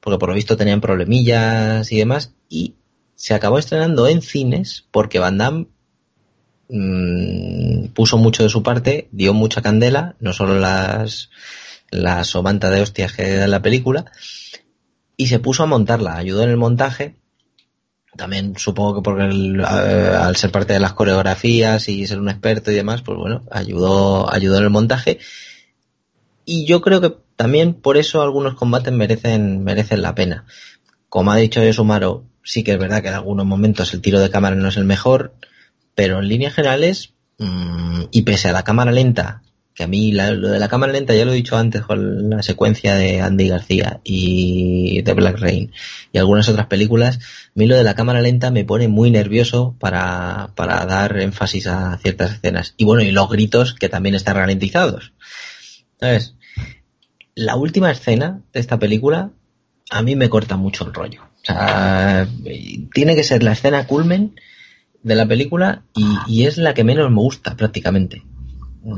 porque 0.00 0.18
por 0.18 0.28
lo 0.28 0.34
visto 0.34 0.56
tenían 0.56 0.80
problemillas 0.80 1.90
y 1.92 1.98
demás, 1.98 2.32
y 2.48 2.74
se 3.14 3.34
acabó 3.34 3.58
estrenando 3.58 4.08
en 4.08 4.22
cines 4.22 4.86
porque 4.90 5.18
Van 5.18 5.38
Damme 5.38 5.66
mmm, 6.68 7.88
puso 7.88 8.16
mucho 8.16 8.42
de 8.42 8.48
su 8.48 8.62
parte, 8.62 9.08
dio 9.12 9.34
mucha 9.34 9.62
candela, 9.62 10.16
no 10.20 10.32
solo 10.32 10.58
las, 10.58 11.30
la 11.90 12.24
somanta 12.24 12.70
de 12.70 12.80
hostias 12.80 13.12
que 13.12 13.34
da 13.34 13.46
la 13.46 13.62
película, 13.62 14.10
y 15.16 15.26
se 15.26 15.38
puso 15.38 15.62
a 15.62 15.66
montarla, 15.66 16.16
ayudó 16.16 16.44
en 16.44 16.50
el 16.50 16.56
montaje, 16.56 17.20
también 18.16 18.54
supongo 18.56 18.96
que 18.96 19.02
porque 19.02 19.24
el, 19.24 19.64
al 19.64 20.34
ser 20.36 20.50
parte 20.50 20.72
de 20.72 20.80
las 20.80 20.94
coreografías 20.94 21.88
y 21.88 22.06
ser 22.06 22.18
un 22.18 22.28
experto 22.28 22.72
y 22.72 22.74
demás, 22.74 23.02
pues 23.02 23.16
bueno, 23.16 23.42
ayudó, 23.50 24.32
ayudó 24.32 24.58
en 24.58 24.64
el 24.64 24.70
montaje. 24.70 25.18
Y 26.44 26.66
yo 26.66 26.80
creo 26.80 27.00
que 27.00 27.14
también 27.40 27.72
por 27.72 27.96
eso 27.96 28.20
algunos 28.20 28.52
combates 28.52 28.92
merecen, 28.92 29.64
merecen 29.64 30.02
la 30.02 30.14
pena. 30.14 30.44
Como 31.08 31.32
ha 31.32 31.36
dicho 31.36 31.62
Sumaro, 31.72 32.26
sí 32.42 32.62
que 32.62 32.72
es 32.72 32.78
verdad 32.78 33.00
que 33.00 33.08
en 33.08 33.14
algunos 33.14 33.46
momentos 33.46 33.94
el 33.94 34.02
tiro 34.02 34.20
de 34.20 34.28
cámara 34.28 34.56
no 34.56 34.68
es 34.68 34.76
el 34.76 34.84
mejor, 34.84 35.32
pero 35.94 36.18
en 36.18 36.28
líneas 36.28 36.52
generales, 36.52 37.14
mmm, 37.38 38.02
y 38.10 38.22
pese 38.24 38.50
a 38.50 38.52
la 38.52 38.62
cámara 38.62 38.92
lenta, 38.92 39.40
que 39.72 39.84
a 39.84 39.86
mí 39.86 40.12
lo 40.12 40.50
de 40.50 40.58
la 40.58 40.68
cámara 40.68 40.92
lenta 40.92 41.14
ya 41.14 41.24
lo 41.24 41.32
he 41.32 41.36
dicho 41.36 41.56
antes 41.56 41.80
con 41.80 42.28
la 42.28 42.42
secuencia 42.42 42.94
de 42.96 43.22
Andy 43.22 43.48
García 43.48 44.02
y 44.04 45.00
de 45.00 45.14
Black 45.14 45.38
Rain 45.38 45.72
y 46.12 46.18
algunas 46.18 46.46
otras 46.50 46.66
películas, 46.66 47.16
a 47.16 47.52
mí 47.54 47.66
lo 47.66 47.74
de 47.74 47.84
la 47.84 47.94
cámara 47.94 48.20
lenta 48.20 48.50
me 48.50 48.66
pone 48.66 48.88
muy 48.88 49.10
nervioso 49.10 49.76
para, 49.80 50.50
para 50.56 50.84
dar 50.84 51.18
énfasis 51.18 51.68
a 51.68 51.96
ciertas 52.02 52.34
escenas. 52.34 52.74
Y 52.76 52.84
bueno, 52.84 53.02
y 53.02 53.12
los 53.12 53.30
gritos 53.30 53.72
que 53.72 53.88
también 53.88 54.14
están 54.14 54.36
ralentizados. 54.36 55.14
¿Sabes? 55.98 56.34
La 57.40 57.56
última 57.56 57.90
escena 57.90 58.42
de 58.52 58.60
esta 58.60 58.78
película 58.78 59.30
a 59.90 60.02
mí 60.02 60.14
me 60.14 60.28
corta 60.28 60.58
mucho 60.58 60.84
el 60.84 60.92
rollo. 60.92 61.22
O 61.22 61.44
sea, 61.44 62.28
tiene 62.92 63.16
que 63.16 63.24
ser 63.24 63.42
la 63.42 63.52
escena 63.52 63.86
culmen 63.86 64.34
de 65.02 65.14
la 65.14 65.26
película 65.26 65.82
y, 66.28 66.44
es 66.44 66.58
la 66.58 66.74
que 66.74 66.84
menos 66.84 67.10
me 67.10 67.16
gusta 67.16 67.56
prácticamente. 67.56 68.22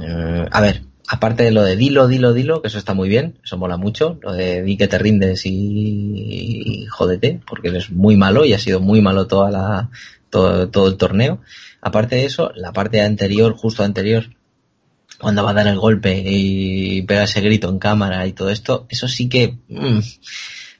Eh, 0.03 0.47
a 0.51 0.61
ver, 0.61 0.83
aparte 1.07 1.45
de 1.45 1.53
lo 1.53 1.63
de 1.63 1.77
dilo, 1.77 2.09
dilo, 2.09 2.33
dilo, 2.33 2.63
que 2.63 2.69
eso 2.69 2.79
está 2.79 2.95
muy 2.95 3.09
bien, 3.09 3.39
eso 3.45 3.57
mola 3.59 3.77
mucho, 3.77 4.19
lo 4.23 4.33
de 4.33 4.63
di 4.63 4.77
que 4.77 4.89
te 4.89 4.99
rindes 4.99 5.43
y, 5.47 6.87
jódete, 6.91 7.41
porque 7.47 7.69
eres 7.69 7.91
muy 7.91 8.17
malo 8.17 8.45
y 8.45 8.55
ha 8.55 8.59
sido 8.59 8.81
muy 8.81 9.01
malo 9.01 9.29
toda 9.29 9.53
la, 9.53 9.91
todo 10.31 10.89
el 10.89 10.97
torneo. 10.97 11.39
Aparte 11.81 12.17
de 12.17 12.25
eso, 12.25 12.51
la 12.57 12.73
parte 12.73 13.01
anterior, 13.03 13.55
justo 13.55 13.85
anterior, 13.85 14.31
cuando 15.23 15.45
va 15.45 15.53
a 15.53 15.55
dar 15.55 15.69
el 15.69 15.79
golpe 15.79 16.21
y 16.27 17.03
pega 17.03 17.23
ese 17.23 17.41
grito 17.41 17.69
en 17.69 17.79
cámara 17.79 18.27
y 18.27 18.33
todo 18.33 18.51
esto, 18.51 18.87
eso 18.89 19.07
sí 19.07 19.29
que 19.29 19.57
mm, 19.69 20.01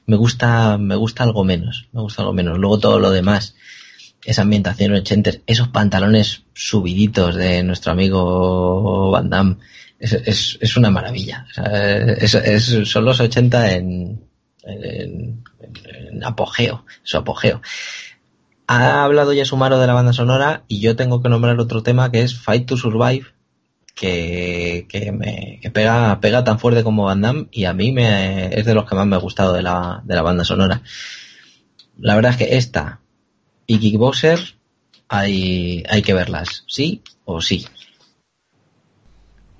me 0.05 0.17
gusta, 0.17 0.77
me 0.77 0.95
gusta 0.95 1.23
algo 1.23 1.45
menos, 1.45 1.87
me 1.93 2.01
gusta 2.01 2.23
algo 2.23 2.33
menos. 2.33 2.57
Luego 2.57 2.77
todo 2.77 2.99
lo 2.99 3.09
demás, 3.09 3.55
esa 4.25 4.41
ambientación 4.41 4.91
80, 4.91 5.31
esos 5.47 5.69
pantalones 5.69 6.43
subiditos 6.53 7.35
de 7.35 7.63
nuestro 7.63 7.93
amigo 7.93 9.11
Van 9.11 9.29
Damme, 9.29 9.57
es, 9.97 10.57
es, 10.59 10.75
una 10.75 10.89
maravilla. 10.89 11.47
es, 12.17 12.31
son 12.83 13.05
los 13.05 13.21
80 13.21 13.71
en, 13.75 14.27
en, 14.63 15.43
apogeo, 16.21 16.85
su 17.03 17.15
apogeo. 17.15 17.61
Ha 18.67 19.05
hablado 19.05 19.31
ya 19.31 19.45
Sumaro 19.45 19.79
de 19.79 19.87
la 19.87 19.93
banda 19.93 20.11
sonora 20.11 20.63
y 20.67 20.81
yo 20.81 20.97
tengo 20.97 21.21
que 21.21 21.29
nombrar 21.29 21.57
otro 21.61 21.81
tema 21.81 22.11
que 22.11 22.23
es 22.23 22.37
Fight 22.37 22.65
to 22.65 22.75
Survive, 22.75 23.27
que, 23.93 24.85
que 24.89 25.11
me 25.11 25.59
que 25.61 25.69
pega, 25.71 26.19
pega 26.19 26.43
tan 26.43 26.59
fuerte 26.59 26.83
como 26.83 27.05
Van 27.05 27.21
Damme 27.21 27.47
y 27.51 27.65
a 27.65 27.73
mí 27.73 27.91
me, 27.91 28.47
es 28.57 28.65
de 28.65 28.73
los 28.73 28.87
que 28.87 28.95
más 28.95 29.05
me 29.05 29.15
ha 29.15 29.19
gustado 29.19 29.53
de 29.53 29.61
la, 29.61 30.01
de 30.03 30.15
la 30.15 30.21
banda 30.21 30.43
sonora. 30.43 30.81
La 31.97 32.15
verdad 32.15 32.31
es 32.31 32.37
que 32.37 32.57
esta 32.57 32.99
y 33.67 33.79
Kickboxer 33.79 34.39
hay, 35.07 35.83
hay 35.89 36.01
que 36.01 36.13
verlas, 36.13 36.63
sí 36.67 37.01
o 37.25 37.41
sí. 37.41 37.65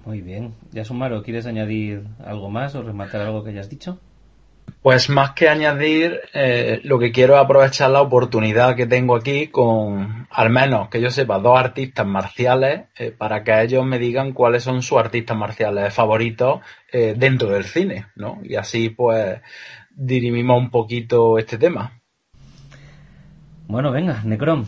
Muy 0.05 0.21
bien. 0.21 0.53
Ya 0.71 0.83
Sumaro, 0.83 1.23
¿quieres 1.23 1.45
añadir 1.45 2.07
algo 2.25 2.49
más 2.49 2.75
o 2.75 2.83
rematar 2.83 3.21
algo 3.21 3.43
que 3.43 3.51
hayas 3.51 3.69
dicho? 3.69 3.99
Pues 4.81 5.09
más 5.09 5.31
que 5.31 5.47
añadir, 5.47 6.19
eh, 6.33 6.81
lo 6.83 6.99
que 6.99 7.13
quiero 7.13 7.35
es 7.35 7.41
aprovechar 7.41 7.89
la 7.89 8.01
oportunidad 8.01 8.75
que 8.75 8.85
tengo 8.85 9.15
aquí 9.15 9.47
con, 9.47 10.27
al 10.29 10.49
menos 10.49 10.89
que 10.89 10.99
yo 10.99 11.09
sepa, 11.09 11.39
dos 11.39 11.57
artistas 11.57 12.05
marciales 12.05 12.87
eh, 12.97 13.11
para 13.17 13.45
que 13.45 13.61
ellos 13.61 13.85
me 13.85 13.97
digan 13.97 14.33
cuáles 14.33 14.63
son 14.63 14.81
sus 14.81 14.97
artistas 14.97 15.37
marciales 15.37 15.93
favoritos 15.93 16.59
eh, 16.91 17.15
dentro 17.17 17.49
del 17.49 17.63
cine, 17.63 18.07
¿no? 18.17 18.39
Y 18.43 18.55
así 18.55 18.89
pues 18.89 19.39
dirimimos 19.95 20.59
un 20.59 20.69
poquito 20.69 21.37
este 21.37 21.57
tema. 21.57 22.01
Bueno, 23.67 23.89
venga, 23.91 24.21
Necron. 24.25 24.65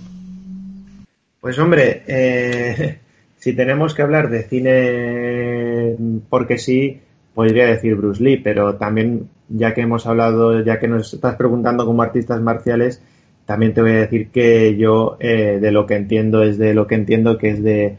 Pues 1.41 1.59
hombre, 1.59 2.99
si 3.37 3.53
tenemos 3.53 3.93
que 3.93 4.01
hablar 4.01 4.29
de 4.29 4.43
cine 4.43 5.95
porque 6.29 6.57
sí, 6.57 7.01
podría 7.33 7.67
decir 7.67 7.95
Bruce 7.95 8.23
Lee, 8.23 8.37
pero 8.37 8.75
también, 8.75 9.29
ya 9.49 9.73
que 9.73 9.81
hemos 9.81 10.05
hablado, 10.07 10.63
ya 10.63 10.79
que 10.79 10.87
nos 10.87 11.13
estás 11.13 11.35
preguntando 11.35 11.85
como 11.85 12.01
artistas 12.01 12.41
marciales, 12.41 13.01
también 13.45 13.73
te 13.73 13.81
voy 13.81 13.91
a 13.91 13.99
decir 13.99 14.29
que 14.29 14.75
yo 14.75 15.17
eh, 15.19 15.59
de 15.61 15.71
lo 15.71 15.85
que 15.85 15.95
entiendo 15.95 16.43
es 16.43 16.57
de 16.57 16.73
lo 16.73 16.87
que 16.87 16.95
entiendo 16.95 17.37
que 17.37 17.49
es 17.49 17.63
de, 17.63 17.97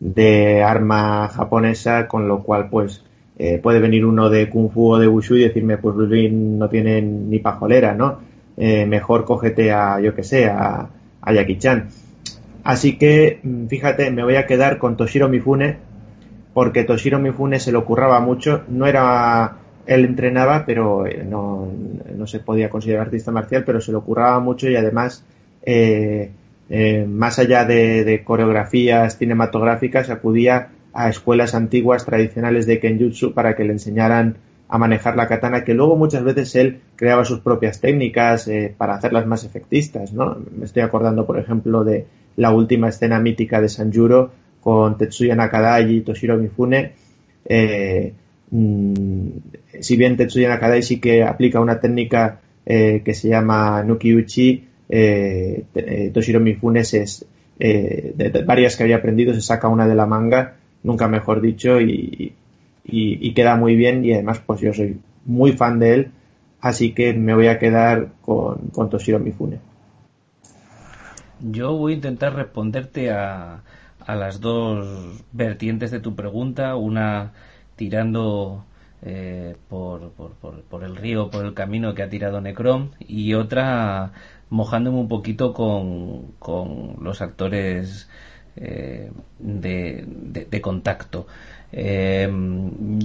de 0.00 0.62
arma 0.62 1.28
japonesa, 1.28 2.08
con 2.08 2.28
lo 2.28 2.42
cual 2.42 2.68
pues 2.68 3.02
eh, 3.38 3.58
puede 3.58 3.80
venir 3.80 4.04
uno 4.04 4.28
de 4.28 4.50
Kung 4.50 4.70
Fu 4.70 4.92
o 4.92 4.98
de 4.98 5.08
Wushu 5.08 5.36
y 5.36 5.42
decirme 5.42 5.78
pues 5.78 5.96
Bruce 5.96 6.28
no 6.30 6.68
tiene 6.68 7.00
ni 7.00 7.38
pajolera, 7.38 7.94
¿no? 7.94 8.18
Eh, 8.56 8.84
mejor 8.86 9.24
cógete 9.24 9.72
a, 9.72 9.98
yo 10.00 10.14
que 10.14 10.22
sé, 10.22 10.46
a, 10.46 10.90
a 11.20 11.32
Jackie 11.32 11.58
Chan. 11.58 11.88
Así 12.64 12.98
que, 12.98 13.40
mm, 13.42 13.66
fíjate, 13.66 14.10
me 14.10 14.24
voy 14.24 14.36
a 14.36 14.46
quedar 14.46 14.78
con 14.78 14.96
Toshiro 14.96 15.28
Mifune, 15.28 15.78
porque 16.54 16.84
Toshiro 16.84 17.18
Mifune 17.18 17.58
se 17.58 17.72
lo 17.72 17.84
curraba 17.84 18.20
mucho, 18.20 18.62
no 18.68 18.86
era, 18.86 19.56
él 19.86 20.04
entrenaba, 20.04 20.64
pero 20.66 21.06
eh, 21.06 21.24
no, 21.28 21.70
no 22.16 22.26
se 22.26 22.40
podía 22.40 22.70
considerar 22.70 23.06
artista 23.06 23.30
marcial, 23.30 23.64
pero 23.64 23.80
se 23.80 23.92
lo 23.92 24.02
curraba 24.02 24.38
mucho 24.40 24.68
y 24.68 24.76
además, 24.76 25.24
eh, 25.64 26.30
eh, 26.68 27.06
más 27.06 27.38
allá 27.38 27.64
de, 27.64 28.22
coreografías 28.24 29.18
cinematográficas, 29.18 30.10
acudía 30.10 30.70
a 30.92 31.08
escuelas 31.08 31.54
antiguas 31.54 32.04
tradicionales 32.04 32.66
de 32.66 32.78
Kenjutsu 32.78 33.32
para 33.32 33.56
que 33.56 33.64
le 33.64 33.72
enseñaran 33.72 34.36
a 34.68 34.78
manejar 34.78 35.16
la 35.16 35.28
katana, 35.28 35.64
que 35.64 35.74
luego 35.74 35.96
muchas 35.96 36.24
veces 36.24 36.54
él 36.56 36.80
creaba 36.96 37.24
sus 37.24 37.40
propias 37.40 37.80
técnicas 37.80 38.48
para 38.78 38.94
hacerlas 38.94 39.26
más 39.26 39.44
efectistas, 39.44 40.14
¿no? 40.14 40.38
Me 40.56 40.64
estoy 40.64 40.82
acordando, 40.82 41.26
por 41.26 41.38
ejemplo, 41.38 41.84
de 41.84 42.06
la 42.36 42.52
última 42.52 42.88
escena 42.88 43.20
mítica 43.20 43.60
de 43.60 43.68
Sanjuro 43.68 44.30
con 44.62 44.96
Tetsuya 44.96 45.34
Nakadai 45.34 45.96
y 45.96 46.00
Toshiro 46.00 46.38
Mifune. 46.38 46.92
Mm, 48.52 49.28
si 49.82 49.96
bien 49.96 50.16
Tetsuya 50.16 50.48
Nakadai 50.48 50.82
sí 50.82 51.00
que 51.00 51.22
aplica 51.22 51.60
una 51.60 51.80
técnica 51.80 52.40
eh, 52.64 53.02
que 53.04 53.14
se 53.14 53.28
llama 53.28 53.82
Nukiuchi, 53.82 54.68
eh, 54.88 55.64
eh 55.74 56.10
Toshiro 56.12 56.40
Mifune 56.40 56.80
es, 56.80 57.26
de, 57.58 58.44
varias 58.46 58.76
que 58.76 58.82
había 58.82 58.96
aprendido 58.96 59.34
se 59.34 59.40
saca 59.40 59.68
una 59.68 59.86
de 59.86 59.94
la 59.94 60.06
manga, 60.06 60.56
nunca 60.82 61.08
mejor 61.08 61.40
dicho, 61.40 61.80
y, 61.80 62.34
y, 62.84 63.28
y, 63.28 63.34
queda 63.34 63.56
muy 63.56 63.76
bien 63.76 64.04
y 64.04 64.12
además 64.12 64.40
pues 64.44 64.60
yo 64.60 64.72
soy 64.72 64.98
muy 65.24 65.52
fan 65.52 65.78
de 65.78 65.94
él, 65.94 66.10
así 66.60 66.92
que 66.92 67.12
me 67.14 67.34
voy 67.34 67.48
a 67.48 67.58
quedar 67.58 68.12
con, 68.22 68.68
con 68.72 68.90
Toshiro 68.90 69.18
Mifune. 69.18 69.58
Yo 71.40 71.76
voy 71.76 71.92
a 71.92 71.96
intentar 71.96 72.34
responderte 72.34 73.10
a, 73.10 73.62
a 74.06 74.16
las 74.16 74.40
dos 74.40 75.22
vertientes 75.32 75.90
de 75.90 76.00
tu 76.00 76.14
pregunta, 76.14 76.76
una 76.76 77.32
tirando 77.76 78.64
eh, 79.02 79.56
por, 79.68 80.12
por, 80.12 80.84
el 80.84 80.96
río, 80.96 81.30
por 81.30 81.44
el 81.44 81.54
camino 81.54 81.94
que 81.94 82.02
ha 82.02 82.08
tirado 82.08 82.40
Necrom, 82.40 82.90
y 83.00 83.34
otra 83.34 84.12
mojándome 84.50 84.98
un 84.98 85.08
poquito 85.08 85.52
con, 85.54 86.34
los 87.00 87.22
actores 87.22 88.08
eh, 88.56 89.10
de, 89.38 90.04
de, 90.06 90.60
contacto. 90.60 91.26
Eh, 91.72 92.30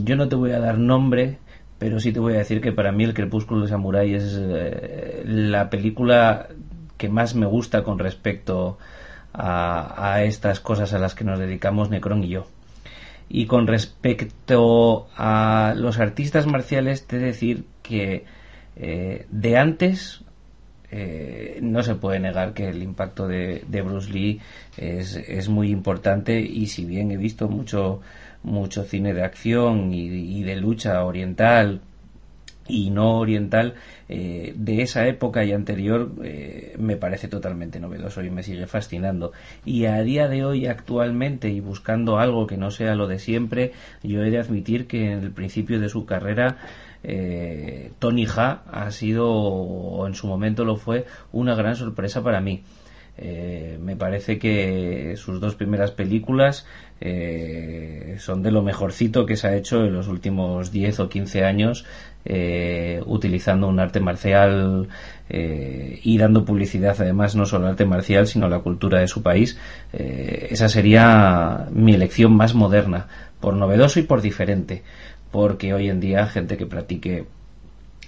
yo 0.03 0.16
no 0.16 0.27
te 0.27 0.35
voy 0.35 0.51
a 0.51 0.59
dar 0.59 0.77
nombre, 0.77 1.38
pero 1.80 2.00
sí 2.00 2.11
te 2.11 2.19
voy 2.19 2.34
a 2.34 2.40
decir 2.40 2.61
que 2.61 2.72
para 2.74 2.92
mí 2.92 3.03
El 3.06 3.14
Crepúsculo 3.14 3.61
de 3.61 3.69
Samurai 3.69 4.14
es 4.14 4.38
eh, 4.40 5.24
la 5.26 5.69
película 5.69 6.48
que 6.98 7.09
más 7.09 7.35
me 7.35 7.45
gusta 7.45 7.84
con 7.84 8.00
respecto 8.00 8.77
a, 9.34 10.14
a, 10.16 10.24
estas 10.24 10.59
cosas 10.59 10.93
a 10.93 11.00
las 11.00 11.16
que 11.16 11.24
nos 11.24 11.40
dedicamos 11.40 11.90
Necron 11.90 12.24
y 12.24 12.30
yo. 12.30 12.48
Y 13.30 13.45
con 13.45 13.67
respecto 13.67 15.07
a 15.15 15.73
los 15.75 15.99
artistas 15.99 16.47
marciales, 16.47 17.07
te 17.07 17.19
decir 17.19 17.65
que 17.83 18.25
eh, 18.75 19.25
de 19.30 19.57
antes 19.57 20.23
eh, 20.91 21.59
no 21.61 21.83
se 21.83 21.95
puede 21.95 22.19
negar 22.19 22.53
que 22.53 22.69
el 22.69 22.81
impacto 22.81 23.27
de, 23.27 23.64
de 23.67 23.81
Bruce 23.81 24.11
Lee 24.11 24.39
es, 24.77 25.15
es, 25.15 25.49
muy 25.49 25.69
importante. 25.69 26.39
Y 26.39 26.67
si 26.67 26.85
bien 26.85 27.11
he 27.11 27.17
visto 27.17 27.49
mucho 27.49 28.01
mucho 28.43 28.83
cine 28.83 29.14
de 29.14 29.23
acción 29.23 29.93
y, 29.93 30.07
y 30.39 30.43
de 30.43 30.56
lucha 30.56 31.03
oriental 31.03 31.81
y 32.67 32.89
no 32.89 33.19
oriental 33.19 33.75
eh, 34.09 34.53
de 34.55 34.81
esa 34.81 35.05
época 35.07 35.43
y 35.43 35.51
anterior 35.51 36.11
eh, 36.23 36.75
me 36.79 36.95
parece 36.95 37.27
totalmente 37.27 37.79
novedoso 37.79 38.23
y 38.23 38.29
me 38.29 38.43
sigue 38.43 38.67
fascinando. 38.67 39.33
Y 39.65 39.85
a 39.85 40.01
día 40.01 40.27
de 40.27 40.45
hoy 40.45 40.67
actualmente 40.67 41.49
y 41.49 41.59
buscando 41.59 42.17
algo 42.17 42.47
que 42.47 42.57
no 42.57 42.71
sea 42.71 42.95
lo 42.95 43.07
de 43.07 43.19
siempre 43.19 43.73
yo 44.03 44.23
he 44.23 44.31
de 44.31 44.39
admitir 44.39 44.87
que 44.87 45.11
en 45.11 45.23
el 45.23 45.31
principio 45.31 45.79
de 45.79 45.89
su 45.89 46.05
carrera 46.05 46.57
eh, 47.03 47.91
Tony 47.99 48.25
Ha 48.25 48.63
ha 48.71 48.91
sido 48.91 49.29
o 49.29 50.07
en 50.07 50.15
su 50.15 50.27
momento 50.27 50.63
lo 50.63 50.77
fue 50.77 51.05
una 51.31 51.55
gran 51.55 51.75
sorpresa 51.75 52.23
para 52.23 52.41
mí. 52.41 52.63
Me 53.19 53.95
parece 53.95 54.37
que 54.37 55.15
sus 55.17 55.41
dos 55.41 55.55
primeras 55.55 55.89
películas 55.89 56.67
son 58.19 58.43
de 58.43 58.51
lo 58.51 58.61
mejorcito 58.61 59.25
que 59.25 59.35
se 59.35 59.47
ha 59.47 59.55
hecho 59.55 59.85
en 59.85 59.93
los 59.93 60.07
últimos 60.07 60.71
10 60.71 60.99
o 60.99 61.09
15 61.09 61.43
años 61.43 61.83
eh, 62.30 63.01
utilizando 63.06 63.69
un 63.69 63.80
arte 63.80 64.01
marcial 64.01 64.89
eh, 65.30 65.99
y 66.03 66.17
dando 66.17 66.43
publicidad 66.43 66.95
además 66.99 67.35
no 67.35 67.45
solo 67.45 67.65
al 67.65 67.72
arte 67.72 67.85
marcial 67.85 68.27
sino 68.27 68.47
a 68.47 68.49
la 68.49 68.59
cultura 68.59 68.99
de 68.99 69.07
su 69.07 69.23
país 69.23 69.57
eh, 69.93 70.47
esa 70.51 70.67
sería 70.67 71.67
mi 71.72 71.93
elección 71.93 72.35
más 72.35 72.53
moderna 72.53 73.07
por 73.39 73.53
novedoso 73.56 74.01
y 74.01 74.03
por 74.03 74.22
diferente 74.22 74.83
porque 75.31 75.73
hoy 75.73 75.89
en 75.89 76.01
día 76.01 76.27
gente 76.27 76.57
que 76.57 76.65
practique 76.65 77.27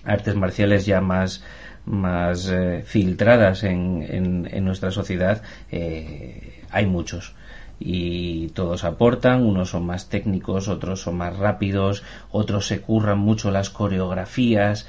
artes 0.04 0.36
marciales 0.36 0.86
ya 0.86 1.00
más 1.00 1.42
más 1.86 2.50
eh, 2.52 2.84
filtradas 2.86 3.64
en, 3.64 4.46
en, 4.52 4.66
nuestra 4.66 4.92
sociedad, 4.92 5.42
hay 5.72 6.86
muchos. 6.86 7.34
Y 7.80 8.50
todos 8.50 8.84
aportan, 8.84 9.46
unos 9.46 9.70
son 9.70 9.86
más 9.86 10.10
técnicos, 10.10 10.68
otros 10.68 11.02
son 11.02 11.18
más 11.18 11.38
rápidos, 11.38 12.04
otros 12.32 12.68
se 12.68 12.82
curran 12.82 13.20
mucho 13.20 13.52
las 13.52 13.70
coreografías, 13.70 14.88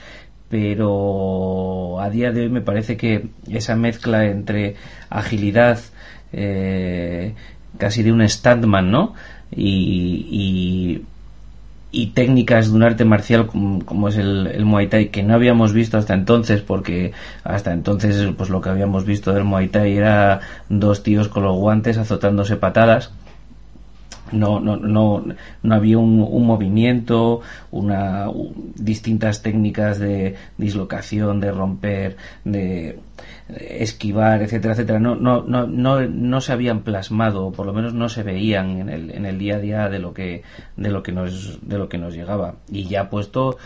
pero 0.49 2.01
a 2.01 2.11
día 2.11 2.33
de 2.33 2.43
hoy 2.43 2.49
me 2.49 2.61
parece 2.61 2.97
que 2.97 3.29
esa 3.49 3.77
mezcla 3.77 4.27
entre 4.27 4.75
agilidad, 5.09 5.79
eh, 6.33 7.35
casi 7.79 8.03
de 8.03 8.13
un 8.13 8.29
standman, 8.29 8.91
¿no? 8.91 9.15
Y, 9.53 11.03
y 11.93 12.09
técnicas 12.09 12.71
de 12.71 12.77
un 12.77 12.83
arte 12.83 13.05
marcial 13.05 13.47
como, 13.47 14.09
es 14.09 14.17
el, 14.17 14.65
Muay 14.65 14.89
Thai 14.89 15.09
que 15.09 15.23
no 15.23 15.35
habíamos 15.35 15.73
visto 15.73 15.99
hasta 15.99 16.15
entonces 16.15 16.61
porque 16.63 17.13
hasta 17.43 17.73
entonces 17.73 18.33
pues 18.37 18.51
lo 18.51 18.61
que 18.61 18.69
habíamos 18.69 19.05
visto 19.05 19.33
del 19.33 19.45
Muay 19.45 19.69
Thai 19.69 19.97
era 19.97 20.41
dos 20.69 21.03
tíos 21.03 21.29
con 21.29 21.43
los 21.45 21.57
guantes 21.57 21.99
azotándose 21.99 22.57
patadas. 22.57 23.13
No, 24.33 24.61
no, 24.61 24.77
no, 24.77 25.25
no 25.65 25.75
había 25.75 25.99
un, 25.99 26.21
un 26.21 26.47
movimiento, 26.47 27.41
una, 27.73 28.27
distintas 28.77 29.43
técnicas 29.43 29.99
de 29.99 30.37
dislocación, 30.57 31.41
de 31.41 31.51
romper, 31.51 32.17
de 32.45 33.01
esquivar, 33.59 34.43
etcétera, 34.43 34.75
etcétera. 34.75 34.99
No, 34.99 35.15
no, 35.17 35.43
no, 35.43 35.67
no, 35.67 36.01
no 36.01 36.41
se 36.41 36.53
habían 36.53 36.83
plasmado, 36.83 37.47
o 37.47 37.53
por 37.53 37.67
lo 37.67 37.73
menos 37.73 37.95
no 37.95 38.09
se 38.09 38.23
veían 38.23 38.81
en 38.81 38.89
el, 38.89 39.11
en 39.11 39.27
el 39.27 39.39
día 39.39 39.57
a 39.57 39.61
día 39.61 39.89
de 39.89 39.99
lo 39.99 40.15
que, 40.15 40.43
de 40.77 40.91
lo 40.91 41.03
que 41.03 41.13
nos, 41.13 41.59
de 41.67 41.79
lo 41.79 41.89
que 41.89 41.99
nos 41.99 42.15
llegaba. 42.15 42.57
Y 42.71 42.85
ya 42.85 43.11
puesto, 43.11 43.59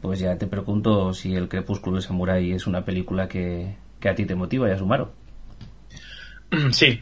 pues 0.00 0.18
ya 0.18 0.36
te 0.36 0.46
pregunto 0.46 1.12
si 1.14 1.34
el 1.34 1.48
Crepúsculo 1.48 1.96
de 1.96 2.02
Samurai 2.02 2.52
es 2.52 2.66
una 2.66 2.84
película 2.84 3.28
que, 3.28 3.76
que 4.00 4.08
a 4.08 4.14
ti 4.14 4.26
te 4.26 4.34
motiva, 4.34 4.68
y 4.68 4.72
a 4.72 4.78
Sumaro. 4.78 5.12
Sí, 6.72 7.00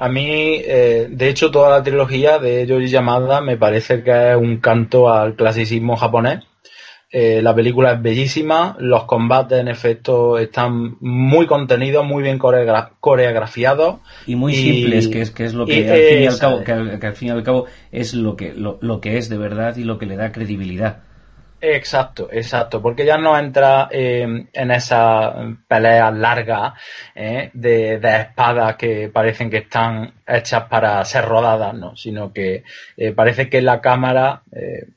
a 0.00 0.08
mí, 0.08 0.26
eh, 0.64 1.08
de 1.10 1.28
hecho, 1.28 1.50
toda 1.50 1.68
la 1.68 1.82
trilogía 1.82 2.38
de 2.38 2.66
Yoji 2.66 2.86
Yamada 2.86 3.42
me 3.42 3.58
parece 3.58 4.02
que 4.02 4.30
es 4.30 4.36
un 4.36 4.56
canto 4.56 5.12
al 5.12 5.36
clasicismo 5.36 5.94
japonés. 5.94 6.40
Eh, 7.12 7.42
la 7.42 7.54
película 7.54 7.92
es 7.92 8.02
bellísima, 8.02 8.76
los 8.78 9.04
combates 9.04 9.58
en 9.58 9.66
efecto 9.66 10.38
están 10.38 10.96
muy 11.00 11.46
contenidos, 11.46 12.04
muy 12.04 12.22
bien 12.22 12.38
coreografiados. 12.38 14.00
Y 14.26 14.36
muy 14.36 14.54
simples, 14.54 15.08
que 15.08 15.20
es, 15.22 15.30
que 15.30 15.44
es 15.44 15.54
lo 15.54 15.66
que, 15.66 15.90
al 15.90 15.98
fin 15.98 16.22
y 16.22 16.26
al 16.26 16.38
cabo, 16.38 16.62
que, 16.62 17.06
al 17.06 17.14
fin 17.14 17.28
y 17.28 17.30
al 17.32 17.42
cabo 17.42 17.66
es 17.90 18.14
lo 18.14 18.36
que, 18.36 18.54
lo 18.54 19.00
que 19.00 19.18
es 19.18 19.28
de 19.28 19.38
verdad 19.38 19.76
y 19.76 19.84
lo 19.84 19.98
que 19.98 20.06
le 20.06 20.16
da 20.16 20.30
credibilidad. 20.30 21.00
Exacto, 21.62 22.28
exacto, 22.32 22.80
porque 22.80 23.04
ya 23.04 23.18
no 23.18 23.38
entra 23.38 23.88
eh, 23.90 24.46
en 24.50 24.70
esa 24.70 25.34
pelea 25.68 26.10
larga 26.10 26.74
eh, 27.14 27.50
de, 27.52 27.96
espadas 27.96 28.76
que 28.76 29.10
parecen 29.12 29.50
que 29.50 29.58
están 29.58 30.14
hechas 30.26 30.64
para 30.64 31.04
ser 31.04 31.26
rodadas, 31.26 31.74
¿no? 31.74 31.96
sino 31.96 32.32
que 32.32 32.64
eh, 32.96 33.12
parece 33.12 33.50
que 33.50 33.60
la 33.60 33.82
cámara 33.82 34.42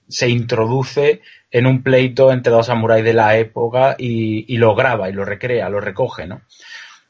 se 0.07 0.29
introduce 0.29 1.21
en 1.53 1.65
un 1.65 1.83
pleito 1.83 2.33
entre 2.33 2.51
dos 2.51 2.65
samuráis 2.65 3.05
de 3.05 3.13
la 3.13 3.37
época 3.37 3.95
y, 3.97 4.57
lo 4.57 4.75
graba 4.75 5.09
y 5.09 5.13
lo 5.13 5.23
recrea, 5.23 5.69
lo 5.69 5.79
recoge. 5.79 6.27
¿no? 6.27 6.41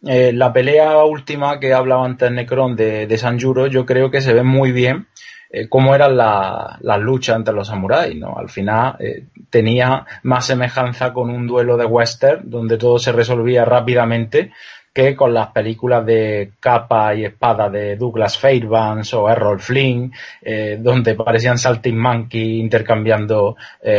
la 0.01 0.51
pelea 0.51 1.01
última 1.05 1.59
que 1.59 1.73
hablaba 1.73 2.05
antes 2.05 2.29
Necron 2.29 2.75
de, 2.75 3.07
de 3.07 3.17
Sanjuro, 3.17 3.67
yo 3.67 3.85
creo 3.85 4.11
que 4.11 4.21
se 4.21 4.33
ve 4.33 4.43
muy 4.43 4.73
bien 4.73 5.07
eh, 5.55 5.69
cómo 5.69 5.93
eran 5.93 6.17
las 6.17 6.99
luchas 6.99 7.35
entre 7.35 7.53
los 7.53 7.67
samuráis, 7.67 8.15
¿no? 8.15 8.35
Al 8.35 8.49
final 8.49 8.95
eh, 8.99 9.27
tenía 9.51 10.03
más 10.23 10.47
semejanza 10.47 11.13
con 11.13 11.29
un 11.29 11.45
duelo 11.45 11.77
de 11.77 11.85
western 11.85 12.49
donde 12.49 12.79
todo 12.79 12.97
se 12.97 13.11
resolvía 13.11 13.63
rápidamente 13.63 14.51
que 14.93 15.15
con 15.15 15.33
las 15.33 15.47
películas 15.47 16.05
de 16.05 16.51
capa 16.59 17.15
y 17.15 17.25
espada 17.25 17.69
de 17.69 17.95
Douglas 17.95 18.37
Fairbanks 18.37 19.13
o 19.15 19.29
Errol 19.29 19.59
Flynn, 19.59 20.13
eh, 20.41 20.77
donde 20.79 21.15
parecían 21.15 21.57
Monkey 21.93 22.59
intercambiando 22.59 23.55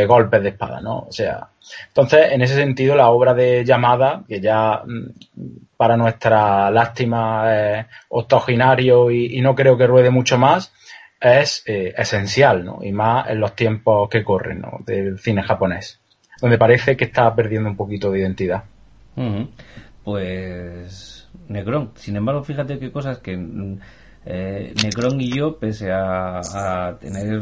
golpes 0.07 0.41
de 0.41 0.49
espada, 0.49 0.79
¿no? 0.81 0.99
O 0.99 1.11
sea, 1.11 1.49
entonces, 1.87 2.31
en 2.31 2.41
ese 2.41 2.55
sentido, 2.55 2.95
la 2.95 3.09
obra 3.09 3.33
de 3.33 3.63
Llamada, 3.65 4.23
que 4.27 4.39
ya 4.39 4.83
mm, 4.85 5.75
para 5.77 5.97
nuestra 5.97 6.69
lástima 6.71 7.79
es 7.79 7.85
octoginario 8.09 9.11
y, 9.11 9.41
no 9.41 9.55
creo 9.55 9.77
que 9.77 9.87
ruede 9.87 10.09
mucho 10.09 10.37
más, 10.37 10.73
es 11.19 11.63
eh, 11.65 11.93
esencial, 11.97 12.63
¿no? 12.63 12.79
Y 12.83 12.91
más 12.91 13.29
en 13.29 13.39
los 13.39 13.55
tiempos 13.55 14.09
que 14.09 14.23
corren, 14.23 14.61
¿no? 14.61 14.79
Del 14.85 15.19
cine 15.19 15.43
japonés, 15.43 15.99
donde 16.41 16.57
parece 16.57 16.95
que 16.95 17.05
está 17.05 17.33
perdiendo 17.35 17.69
un 17.69 17.77
poquito 17.77 18.11
de 18.11 18.19
identidad. 18.19 18.63
Pues 20.05 21.27
Necron, 21.49 21.89
sin 21.95 22.15
embargo, 22.15 22.43
fíjate 22.43 22.77
qué 22.77 22.91
cosas 22.91 23.17
que 23.17 23.33
eh, 24.27 24.73
Necron 24.83 25.19
y 25.19 25.31
yo, 25.31 25.57
pese 25.57 25.91
a, 25.91 26.95
tener 27.01 27.41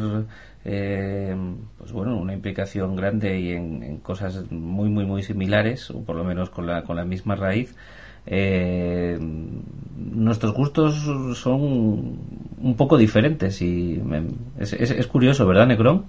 eh, 0.64 1.36
pues 1.78 1.92
bueno, 1.92 2.18
una 2.18 2.34
implicación 2.34 2.96
grande 2.96 3.38
y 3.38 3.52
en, 3.52 3.98
cosas 3.98 4.50
muy 4.50 4.88
muy 4.90 5.06
muy 5.06 5.24
similares, 5.24 5.92
o 5.92 6.06
por 6.06 6.16
lo 6.16 6.24
menos 6.24 6.50
con 6.50 6.66
la, 6.66 6.84
con 6.84 6.96
la 6.96 7.04
misma 7.04 7.36
raíz, 7.36 7.76
eh, 8.26 9.20
nuestros 9.20 10.54
gustos 10.54 10.96
son 11.38 11.62
un 12.62 12.76
poco 12.78 12.98
diferentes 12.98 13.62
y 13.62 14.02
es, 14.58 15.08
curioso, 15.08 15.46
¿verdad, 15.46 15.68
Necron? 15.68 16.06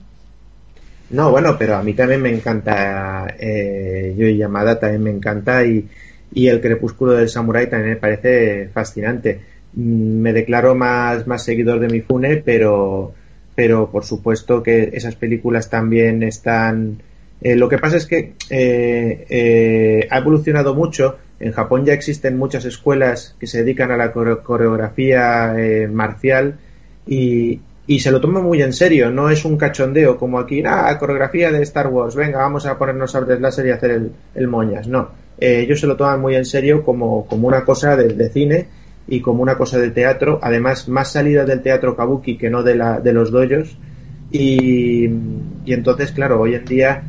No, 1.10 1.32
bueno, 1.32 1.56
pero 1.58 1.76
a 1.76 1.82
mí 1.82 1.94
también 1.94 2.22
me 2.22 2.32
encanta 2.32 3.26
eh, 3.40 4.14
Yo 4.16 4.28
y 4.28 4.36
Yamada, 4.36 4.78
también 4.78 5.02
me 5.02 5.10
encanta 5.10 5.64
y, 5.66 5.88
y 6.34 6.48
El 6.48 6.60
Crepúsculo 6.60 7.12
del 7.12 7.28
Samurai 7.28 7.70
también 7.70 7.94
me 7.94 7.96
parece 7.96 8.68
fascinante. 8.72 9.40
Mm, 9.74 10.20
me 10.20 10.32
declaro 10.32 10.74
más, 10.74 11.26
más 11.26 11.44
seguidor 11.44 11.80
de 11.80 11.88
Mifune, 11.88 12.38
pero, 12.38 13.14
pero 13.54 13.90
por 13.90 14.04
supuesto 14.04 14.62
que 14.62 14.90
esas 14.92 15.16
películas 15.16 15.70
también 15.70 16.22
están. 16.22 17.02
Eh, 17.40 17.56
lo 17.56 17.68
que 17.68 17.78
pasa 17.78 17.96
es 17.96 18.06
que 18.06 18.34
eh, 18.50 19.26
eh, 19.28 20.08
ha 20.10 20.18
evolucionado 20.18 20.74
mucho 20.74 21.18
en 21.40 21.52
Japón 21.52 21.84
ya 21.84 21.92
existen 21.92 22.38
muchas 22.38 22.64
escuelas 22.64 23.36
que 23.38 23.46
se 23.46 23.58
dedican 23.58 23.90
a 23.90 23.96
la 23.96 24.12
coreografía 24.12 25.54
marcial 25.90 26.58
y, 27.06 27.60
se 27.98 28.10
lo 28.10 28.20
toman 28.20 28.44
muy 28.44 28.62
en 28.62 28.72
serio, 28.72 29.10
no 29.10 29.28
es 29.28 29.44
un 29.44 29.58
cachondeo 29.58 30.16
como 30.16 30.38
aquí, 30.38 30.62
ah, 30.64 30.96
coreografía 30.98 31.50
de 31.50 31.62
Star 31.62 31.88
Wars, 31.88 32.14
venga, 32.14 32.38
vamos 32.38 32.64
a 32.66 32.78
ponernos 32.78 33.10
sables 33.10 33.40
láser 33.40 33.66
y 33.66 33.70
hacer 33.70 34.10
el, 34.34 34.48
moñas. 34.48 34.86
No, 34.86 35.10
eh, 35.38 35.60
ellos 35.60 35.80
se 35.80 35.86
lo 35.86 35.96
toman 35.96 36.20
muy 36.20 36.36
en 36.36 36.44
serio 36.44 36.82
como, 36.82 37.26
como 37.26 37.48
una 37.48 37.64
cosa 37.64 37.96
de, 37.96 38.30
cine 38.30 38.66
y 39.06 39.20
como 39.20 39.42
una 39.42 39.56
cosa 39.56 39.78
de 39.78 39.90
teatro, 39.90 40.38
además 40.42 40.88
más 40.88 41.12
salida 41.12 41.44
del 41.44 41.62
teatro 41.62 41.96
kabuki 41.96 42.38
que 42.38 42.50
no 42.50 42.62
de, 42.62 42.76
la, 42.76 43.00
de 43.00 43.12
los 43.12 43.30
doyos. 43.30 43.76
Y, 44.30 45.04
y 45.64 45.72
entonces, 45.72 46.12
claro, 46.12 46.40
hoy 46.40 46.54
en 46.54 46.64
día 46.64 47.02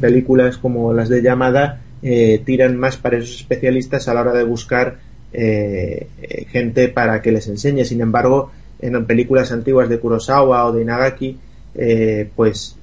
películas 0.00 0.58
como 0.58 0.92
las 0.92 1.08
de 1.08 1.22
llamada 1.22 1.80
eh, 2.02 2.40
tiran 2.44 2.76
más 2.76 2.96
para 2.96 3.18
esos 3.18 3.36
especialistas 3.36 4.08
a 4.08 4.14
la 4.14 4.22
hora 4.22 4.32
de 4.32 4.44
buscar 4.44 4.98
eh, 5.32 6.06
gente 6.50 6.88
para 6.88 7.20
que 7.20 7.32
les 7.32 7.46
enseñe. 7.48 7.84
Sin 7.84 8.00
embargo, 8.00 8.50
en 8.80 9.04
películas 9.06 9.52
antiguas 9.52 9.88
de 9.88 9.98
Kurosawa 9.98 10.66
o 10.66 10.72
de 10.72 10.82
Inagaki, 10.82 11.38
pues 12.34 12.78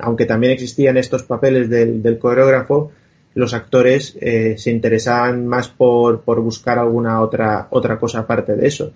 aunque 0.00 0.26
también 0.26 0.52
existían 0.52 0.96
estos 0.96 1.22
papeles 1.22 1.70
del, 1.70 2.18
coreógrafo, 2.18 2.90
los 3.38 3.54
actores 3.54 4.18
se 4.20 4.70
interesaban 4.70 5.46
más 5.46 5.68
por, 5.68 6.22
por, 6.22 6.40
buscar 6.40 6.78
alguna 6.78 7.20
otra, 7.20 7.68
otra 7.70 7.98
cosa 7.98 8.20
aparte 8.20 8.56
de 8.56 8.66
eso. 8.66 8.92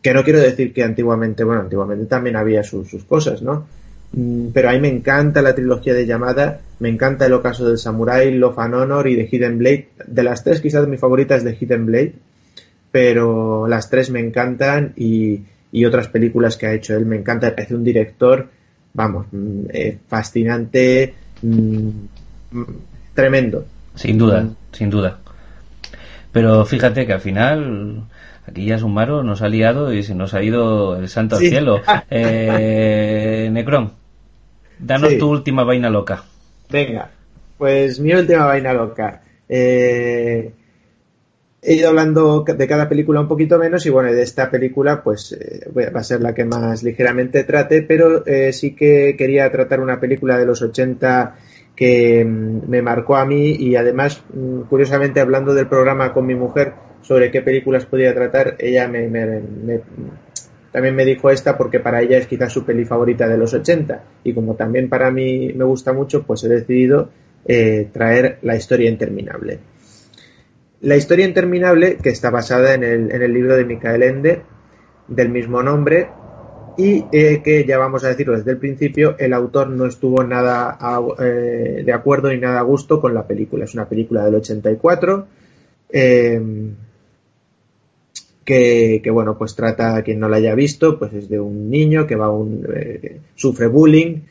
Que 0.00 0.14
no 0.14 0.24
quiero 0.24 0.40
decir 0.40 0.72
que 0.72 0.82
antiguamente, 0.82 1.44
bueno, 1.44 1.62
antiguamente 1.62 2.06
también 2.06 2.36
había 2.36 2.62
sus, 2.62 2.88
sus 2.88 3.04
cosas, 3.04 3.42
¿no? 3.42 3.66
Mm, 4.12 4.48
pero 4.52 4.68
a 4.68 4.72
mí 4.72 4.80
me 4.80 4.88
encanta 4.88 5.42
la 5.42 5.54
trilogía 5.54 5.94
de 5.94 6.06
Yamada, 6.06 6.60
me 6.78 6.88
encanta 6.88 7.26
el 7.26 7.32
ocaso 7.32 7.66
del 7.66 7.78
Samurai, 7.78 8.32
Love 8.32 8.58
and 8.58 8.74
Honor 8.74 9.08
y 9.08 9.16
The 9.16 9.28
Hidden 9.30 9.58
Blade. 9.58 9.88
De 10.06 10.22
las 10.22 10.44
tres, 10.44 10.60
quizás 10.60 10.86
mi 10.86 10.98
favorita 10.98 11.36
es 11.36 11.44
The 11.44 11.56
Hidden 11.58 11.86
Blade, 11.86 12.14
pero 12.90 13.66
las 13.68 13.88
tres 13.88 14.10
me 14.10 14.20
encantan 14.20 14.92
y, 14.96 15.44
otras 15.86 16.08
películas 16.08 16.56
que 16.58 16.66
ha 16.66 16.74
hecho 16.74 16.94
él 16.94 17.06
me 17.06 17.16
encanta. 17.16 17.54
Parece 17.54 17.74
un 17.74 17.84
director, 17.84 18.48
vamos, 18.92 19.26
mm, 19.32 19.64
eh, 19.72 19.98
fascinante, 20.06 21.14
mm, 21.40 21.90
tremendo. 23.14 23.64
Sin 23.94 24.18
duda, 24.18 24.48
sin 24.72 24.90
duda. 24.90 25.18
Pero 26.32 26.64
fíjate 26.64 27.06
que 27.06 27.12
al 27.12 27.20
final 27.20 28.04
aquí 28.46 28.64
ya 28.64 28.78
Sumaro 28.78 29.22
nos 29.22 29.42
ha 29.42 29.48
liado 29.48 29.92
y 29.92 30.02
se 30.02 30.14
nos 30.14 30.34
ha 30.34 30.42
ido 30.42 30.96
el 30.96 31.08
santo 31.08 31.36
al 31.36 31.42
cielo. 31.42 31.80
Eh, 32.10 33.48
Necron. 33.52 33.92
Danos 34.78 35.16
tu 35.18 35.30
última 35.30 35.64
vaina 35.64 35.90
loca. 35.90 36.24
Venga, 36.70 37.10
pues 37.58 38.00
mi 38.00 38.12
última 38.14 38.46
vaina 38.46 38.72
loca. 38.72 39.22
Eh, 39.48 40.52
he 41.62 41.74
ido 41.74 41.88
hablando 41.88 42.42
de 42.42 42.66
cada 42.66 42.88
película 42.88 43.20
un 43.20 43.28
poquito 43.28 43.58
menos 43.58 43.86
y 43.86 43.90
bueno, 43.90 44.12
de 44.12 44.22
esta 44.22 44.50
película 44.50 45.02
pues 45.04 45.32
eh, 45.32 45.70
va 45.74 46.00
a 46.00 46.04
ser 46.04 46.20
la 46.20 46.34
que 46.34 46.44
más 46.44 46.82
ligeramente 46.82 47.44
trate, 47.44 47.82
pero 47.82 48.26
eh, 48.26 48.52
sí 48.52 48.74
que 48.74 49.14
quería 49.16 49.50
tratar 49.52 49.80
una 49.80 50.00
película 50.00 50.38
de 50.38 50.46
los 50.46 50.60
80 50.60 51.36
que 51.82 52.24
mm, 52.24 52.70
me 52.70 52.80
marcó 52.80 53.16
a 53.16 53.24
mí 53.24 53.56
y 53.58 53.74
además, 53.74 54.22
mm, 54.32 54.68
curiosamente, 54.70 55.18
hablando 55.18 55.52
del 55.52 55.66
programa 55.66 56.12
con 56.12 56.24
mi 56.24 56.36
mujer 56.36 56.74
sobre 57.00 57.32
qué 57.32 57.42
películas 57.42 57.86
podía 57.86 58.14
tratar, 58.14 58.54
ella 58.60 58.86
me 58.86 59.08
también 60.70 60.94
me 60.94 61.04
dijo 61.04 61.28
esta 61.28 61.58
porque 61.58 61.80
para 61.80 62.00
ella 62.00 62.18
es 62.18 62.28
quizás 62.28 62.52
su 62.52 62.64
peli 62.64 62.84
favorita 62.84 63.26
de 63.26 63.36
los 63.36 63.52
80 63.52 64.04
y 64.22 64.32
como 64.32 64.54
también 64.54 64.88
para 64.88 65.10
mí 65.10 65.52
me 65.54 65.64
gusta 65.64 65.92
mucho, 65.92 66.22
pues 66.22 66.44
he 66.44 66.48
decidido 66.48 67.10
eh, 67.44 67.88
traer 67.92 68.38
La 68.42 68.54
historia 68.54 68.88
interminable. 68.88 69.58
La 70.82 70.94
historia 70.94 71.26
interminable, 71.26 71.98
que 72.00 72.10
está 72.10 72.30
basada 72.30 72.74
en 72.74 72.84
el, 72.84 73.10
en 73.10 73.22
el 73.22 73.32
libro 73.32 73.56
de 73.56 73.64
Michael 73.64 74.04
Ende, 74.04 74.42
del 75.08 75.30
mismo 75.30 75.64
nombre, 75.64 76.08
y 76.76 77.04
eh, 77.12 77.42
que 77.42 77.64
ya 77.64 77.78
vamos 77.78 78.04
a 78.04 78.08
decirlo 78.08 78.36
desde 78.36 78.52
el 78.52 78.58
principio, 78.58 79.16
el 79.18 79.32
autor 79.32 79.68
no 79.68 79.86
estuvo 79.86 80.24
nada 80.24 80.78
eh, 81.18 81.82
de 81.84 81.92
acuerdo 81.92 82.30
ni 82.30 82.38
nada 82.38 82.60
a 82.60 82.62
gusto 82.62 83.00
con 83.00 83.14
la 83.14 83.26
película. 83.26 83.64
Es 83.64 83.74
una 83.74 83.88
película 83.88 84.24
del 84.24 84.36
84 84.36 85.26
em, 85.90 86.74
que, 88.44 89.02
bueno, 89.10 89.38
pues 89.38 89.54
trata 89.54 89.96
a 89.96 90.02
quien 90.02 90.18
no 90.18 90.28
la 90.28 90.36
haya 90.36 90.54
visto, 90.54 90.98
pues 90.98 91.12
es 91.14 91.28
de 91.28 91.40
un 91.40 91.70
niño 91.70 92.06
que 92.06 92.16
va 92.16 92.30
un, 92.30 92.66
eh, 92.74 93.20
sufre 93.34 93.66
bullying, 93.66 94.22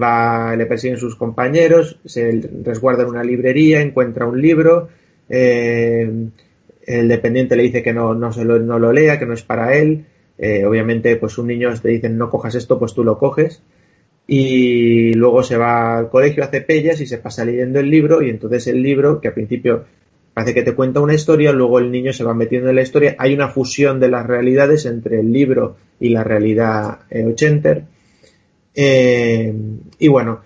va, 0.00 0.54
le 0.54 0.66
persiguen 0.66 0.98
sus 0.98 1.16
compañeros, 1.16 1.98
se 2.04 2.48
resguarda 2.62 3.02
en 3.02 3.08
una 3.08 3.24
librería, 3.24 3.80
encuentra 3.80 4.26
un 4.26 4.40
libro, 4.40 4.88
el 5.28 6.32
dependiente 6.86 7.56
le 7.56 7.64
dice 7.64 7.82
que 7.82 7.92
no, 7.92 8.14
no, 8.14 8.32
se 8.32 8.44
lo, 8.44 8.58
no 8.58 8.78
lo 8.78 8.92
lea, 8.92 9.18
que 9.18 9.26
no 9.26 9.34
es 9.34 9.42
para 9.42 9.76
él, 9.76 10.04
eh, 10.38 10.64
obviamente, 10.64 11.16
pues 11.16 11.36
un 11.38 11.48
niño 11.48 11.70
te 11.80 11.88
dicen 11.88 12.16
no 12.16 12.30
cojas 12.30 12.54
esto, 12.54 12.78
pues 12.78 12.94
tú 12.94 13.04
lo 13.04 13.18
coges. 13.18 13.62
Y 14.26 15.14
luego 15.14 15.42
se 15.42 15.56
va 15.56 15.98
al 15.98 16.10
colegio, 16.10 16.44
hace 16.44 16.60
pellas 16.60 17.00
y 17.00 17.06
se 17.06 17.18
pasa 17.18 17.44
leyendo 17.44 17.80
el 17.80 17.90
libro. 17.90 18.22
Y 18.22 18.30
entonces 18.30 18.66
el 18.68 18.82
libro, 18.82 19.20
que 19.20 19.28
al 19.28 19.34
principio 19.34 19.84
parece 20.34 20.54
que 20.54 20.62
te 20.62 20.74
cuenta 20.74 21.00
una 21.00 21.14
historia, 21.14 21.50
luego 21.52 21.78
el 21.78 21.90
niño 21.90 22.12
se 22.12 22.24
va 22.24 22.34
metiendo 22.34 22.68
en 22.68 22.76
la 22.76 22.82
historia. 22.82 23.16
Hay 23.18 23.34
una 23.34 23.48
fusión 23.48 23.98
de 24.00 24.08
las 24.08 24.26
realidades 24.26 24.86
entre 24.86 25.20
el 25.20 25.32
libro 25.32 25.76
y 25.98 26.10
la 26.10 26.22
realidad 26.24 27.00
eh, 27.10 27.24
ochenter. 27.24 27.84
Eh, 28.74 29.52
y 29.98 30.08
bueno, 30.08 30.42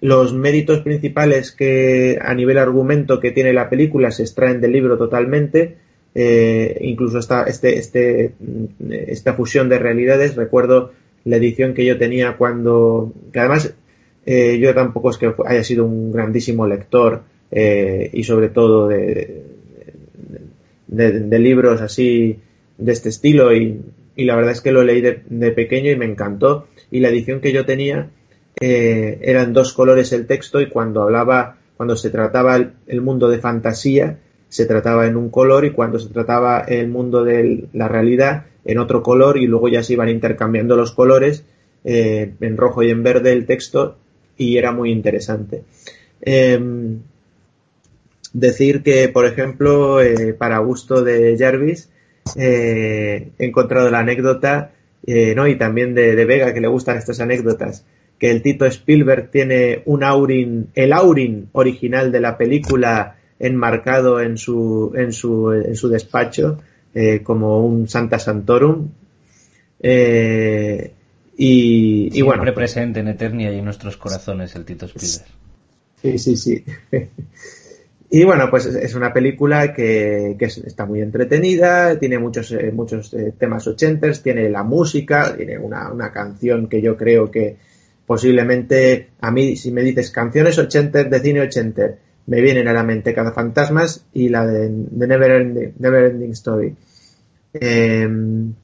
los 0.00 0.34
méritos 0.34 0.80
principales 0.80 1.52
que 1.52 2.18
a 2.20 2.34
nivel 2.34 2.58
argumento 2.58 3.20
que 3.20 3.30
tiene 3.30 3.54
la 3.54 3.70
película 3.70 4.10
se 4.10 4.24
extraen 4.24 4.60
del 4.60 4.72
libro 4.72 4.98
totalmente. 4.98 5.78
Eh, 6.14 6.78
incluso 6.82 7.18
esta, 7.18 7.42
este, 7.44 7.76
este, 7.76 8.34
esta 9.08 9.34
fusión 9.34 9.68
de 9.68 9.78
realidades. 9.78 10.36
Recuerdo 10.36 10.92
la 11.24 11.36
edición 11.36 11.74
que 11.74 11.84
yo 11.84 11.98
tenía 11.98 12.36
cuando, 12.36 13.12
que 13.32 13.40
además 13.40 13.74
eh, 14.24 14.58
yo 14.58 14.72
tampoco 14.74 15.10
es 15.10 15.18
que 15.18 15.34
haya 15.46 15.64
sido 15.64 15.84
un 15.84 16.12
grandísimo 16.12 16.66
lector 16.66 17.22
eh, 17.50 18.10
y 18.12 18.22
sobre 18.22 18.48
todo 18.48 18.88
de, 18.88 19.42
de, 20.86 21.38
libros 21.38 21.80
así 21.80 22.38
de 22.78 22.92
este 22.92 23.08
estilo 23.08 23.54
y, 23.54 23.80
y, 24.16 24.24
la 24.24 24.36
verdad 24.36 24.52
es 24.52 24.60
que 24.60 24.72
lo 24.72 24.82
leí 24.82 25.00
de, 25.00 25.50
pequeño 25.50 25.90
y 25.90 25.96
me 25.96 26.04
encantó 26.04 26.68
y 26.90 27.00
la 27.00 27.08
edición 27.08 27.40
que 27.40 27.52
yo 27.52 27.64
tenía 27.64 28.10
eran 28.60 29.52
dos 29.52 29.72
colores 29.72 30.12
el 30.12 30.26
texto 30.26 30.60
y 30.60 30.68
cuando 30.68 31.02
hablaba, 31.02 31.58
cuando 31.76 31.96
se 31.96 32.08
trataba 32.10 32.56
el 32.56 33.00
mundo 33.00 33.28
de 33.28 33.40
fantasía, 33.40 34.18
se 34.48 34.66
trataba 34.66 35.06
en 35.06 35.16
un 35.16 35.30
color 35.30 35.64
y 35.64 35.70
cuando 35.70 35.98
se 35.98 36.08
trataba 36.10 36.60
el 36.60 36.88
mundo 36.88 37.24
de 37.24 37.64
la 37.72 37.88
realidad 37.88 38.44
en 38.64 38.78
otro 38.78 39.02
color 39.02 39.36
y 39.36 39.46
luego 39.46 39.68
ya 39.68 39.82
se 39.82 39.94
iban 39.94 40.08
intercambiando 40.08 40.76
los 40.76 40.92
colores 40.92 41.44
eh, 41.84 42.32
en 42.40 42.56
rojo 42.56 42.82
y 42.82 42.90
en 42.90 43.02
verde 43.02 43.32
el 43.32 43.46
texto 43.46 43.96
y 44.36 44.56
era 44.56 44.72
muy 44.72 44.90
interesante. 44.90 45.64
Em, 46.20 47.00
decir 48.32 48.82
que, 48.82 49.08
por 49.08 49.26
ejemplo, 49.26 50.00
eh, 50.00 50.34
para 50.34 50.58
gusto 50.58 51.02
de 51.02 51.36
Jarvis, 51.38 51.90
eh, 52.36 53.28
he 53.38 53.44
encontrado 53.44 53.90
la 53.90 54.00
anécdota, 54.00 54.72
¿no? 55.36 55.46
y 55.46 55.56
también 55.56 55.94
de, 55.94 56.16
de, 56.16 56.24
Vega, 56.24 56.54
que 56.54 56.62
le 56.62 56.68
gustan 56.68 56.96
estas 56.96 57.20
anécdotas, 57.20 57.84
que 58.18 58.30
el 58.30 58.40
Tito 58.40 58.64
Spielberg 58.64 59.30
tiene 59.30 59.82
un 59.84 60.02
Aurin, 60.02 60.68
el 60.74 60.94
Aurin 60.94 61.50
original 61.52 62.10
de 62.10 62.20
la 62.20 62.38
película 62.38 63.16
enmarcado 63.38 64.20
en 64.20 64.38
su, 64.38 64.92
en 64.94 65.12
su, 65.12 65.52
en 65.52 65.76
su 65.76 65.88
despacho 65.88 66.58
eh, 66.94 67.22
como 67.22 67.64
un 67.64 67.88
Santa 67.88 68.18
Santorum. 68.18 68.88
Eh, 69.80 70.92
y, 71.36 72.10
Siempre 72.12 72.22
bueno. 72.22 72.42
Pues 72.42 72.54
presente 72.54 73.00
en 73.00 73.08
Eternia 73.08 73.52
y 73.52 73.58
en 73.58 73.64
nuestros 73.64 73.96
corazones 73.96 74.54
el 74.54 74.64
Tito 74.64 74.86
Spielberg. 74.86 75.30
Sí, 76.00 76.18
sí, 76.18 76.36
sí. 76.36 76.64
y 78.10 78.24
bueno, 78.24 78.48
pues 78.48 78.66
es 78.66 78.94
una 78.94 79.12
película 79.12 79.74
que, 79.74 80.36
que 80.38 80.44
está 80.44 80.86
muy 80.86 81.00
entretenida, 81.00 81.98
tiene 81.98 82.18
muchos, 82.18 82.52
eh, 82.52 82.70
muchos 82.72 83.14
temas 83.38 83.66
ochenters, 83.66 84.22
tiene 84.22 84.48
la 84.48 84.62
música, 84.62 85.34
tiene 85.36 85.58
una, 85.58 85.90
una 85.90 86.12
canción 86.12 86.68
que 86.68 86.80
yo 86.80 86.96
creo 86.96 87.30
que 87.30 87.56
posiblemente 88.06 89.08
a 89.20 89.30
mí, 89.30 89.56
si 89.56 89.72
me 89.72 89.82
dices 89.82 90.10
canciones 90.10 90.58
ochenter 90.58 91.08
de 91.08 91.20
cine 91.20 91.40
ochenter, 91.40 91.98
me 92.26 92.40
vienen 92.40 92.68
a 92.68 92.72
la 92.72 92.82
mente 92.82 93.14
Fantasmas 93.14 94.06
y 94.12 94.28
la 94.28 94.46
de, 94.46 94.68
de 94.70 95.06
Never, 95.06 96.04
Ending, 96.04 96.30
Story. 96.32 96.74
Em, 97.52 98.54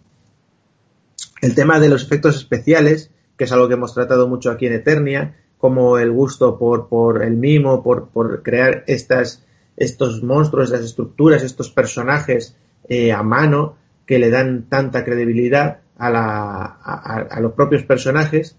el 1.42 1.54
tema 1.54 1.78
de 1.78 1.88
los 1.88 2.02
efectos 2.02 2.36
especiales, 2.36 3.10
que 3.36 3.44
es 3.44 3.52
algo 3.52 3.68
que 3.68 3.74
hemos 3.74 3.94
tratado 3.94 4.28
mucho 4.28 4.50
aquí 4.50 4.66
en 4.66 4.74
Eternia, 4.74 5.36
como 5.58 5.98
el 5.98 6.10
gusto 6.10 6.58
por, 6.58 6.88
por 6.88 7.22
el 7.22 7.36
mimo, 7.36 7.82
por, 7.82 8.08
por 8.08 8.42
crear 8.42 8.84
estas, 8.86 9.44
estos 9.76 10.22
monstruos, 10.22 10.70
estas 10.70 10.86
estructuras, 10.86 11.42
estos 11.42 11.70
personajes 11.70 12.56
eh, 12.88 13.12
a 13.12 13.22
mano 13.22 13.76
que 14.06 14.18
le 14.18 14.30
dan 14.30 14.68
tanta 14.68 15.04
credibilidad 15.04 15.80
a, 15.98 16.10
la, 16.10 16.64
a 16.64 17.40
los 17.40 17.52
propios 17.52 17.82
personajes 17.84 18.56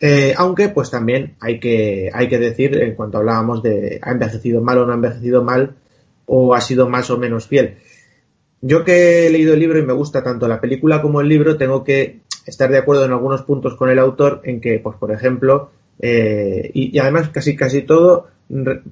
eh, 0.00 0.34
aunque, 0.36 0.68
pues 0.68 0.90
también 0.90 1.36
hay 1.40 1.58
que, 1.58 2.10
hay 2.12 2.28
que 2.28 2.38
decir, 2.38 2.76
en 2.82 2.94
cuanto 2.94 3.18
hablábamos 3.18 3.62
de 3.62 3.98
ha 4.02 4.12
envejecido 4.12 4.60
mal 4.60 4.78
o 4.78 4.86
no 4.86 4.92
ha 4.92 4.96
envejecido 4.96 5.42
mal, 5.42 5.74
o 6.26 6.54
ha 6.54 6.60
sido 6.60 6.88
más 6.88 7.10
o 7.10 7.18
menos 7.18 7.46
fiel. 7.46 7.76
Yo 8.60 8.84
que 8.84 9.26
he 9.26 9.30
leído 9.30 9.54
el 9.54 9.60
libro 9.60 9.78
y 9.78 9.86
me 9.86 9.92
gusta 9.92 10.22
tanto 10.22 10.48
la 10.48 10.60
película 10.60 11.00
como 11.00 11.20
el 11.20 11.28
libro, 11.28 11.56
tengo 11.56 11.84
que 11.84 12.20
estar 12.46 12.70
de 12.70 12.78
acuerdo 12.78 13.04
en 13.04 13.12
algunos 13.12 13.42
puntos 13.42 13.74
con 13.74 13.88
el 13.88 13.98
autor, 13.98 14.40
en 14.44 14.60
que, 14.60 14.78
pues, 14.78 14.96
por 14.96 15.12
ejemplo, 15.12 15.70
eh, 16.00 16.70
y, 16.74 16.98
además 16.98 17.30
casi 17.30 17.56
casi 17.56 17.82
todo, 17.82 18.26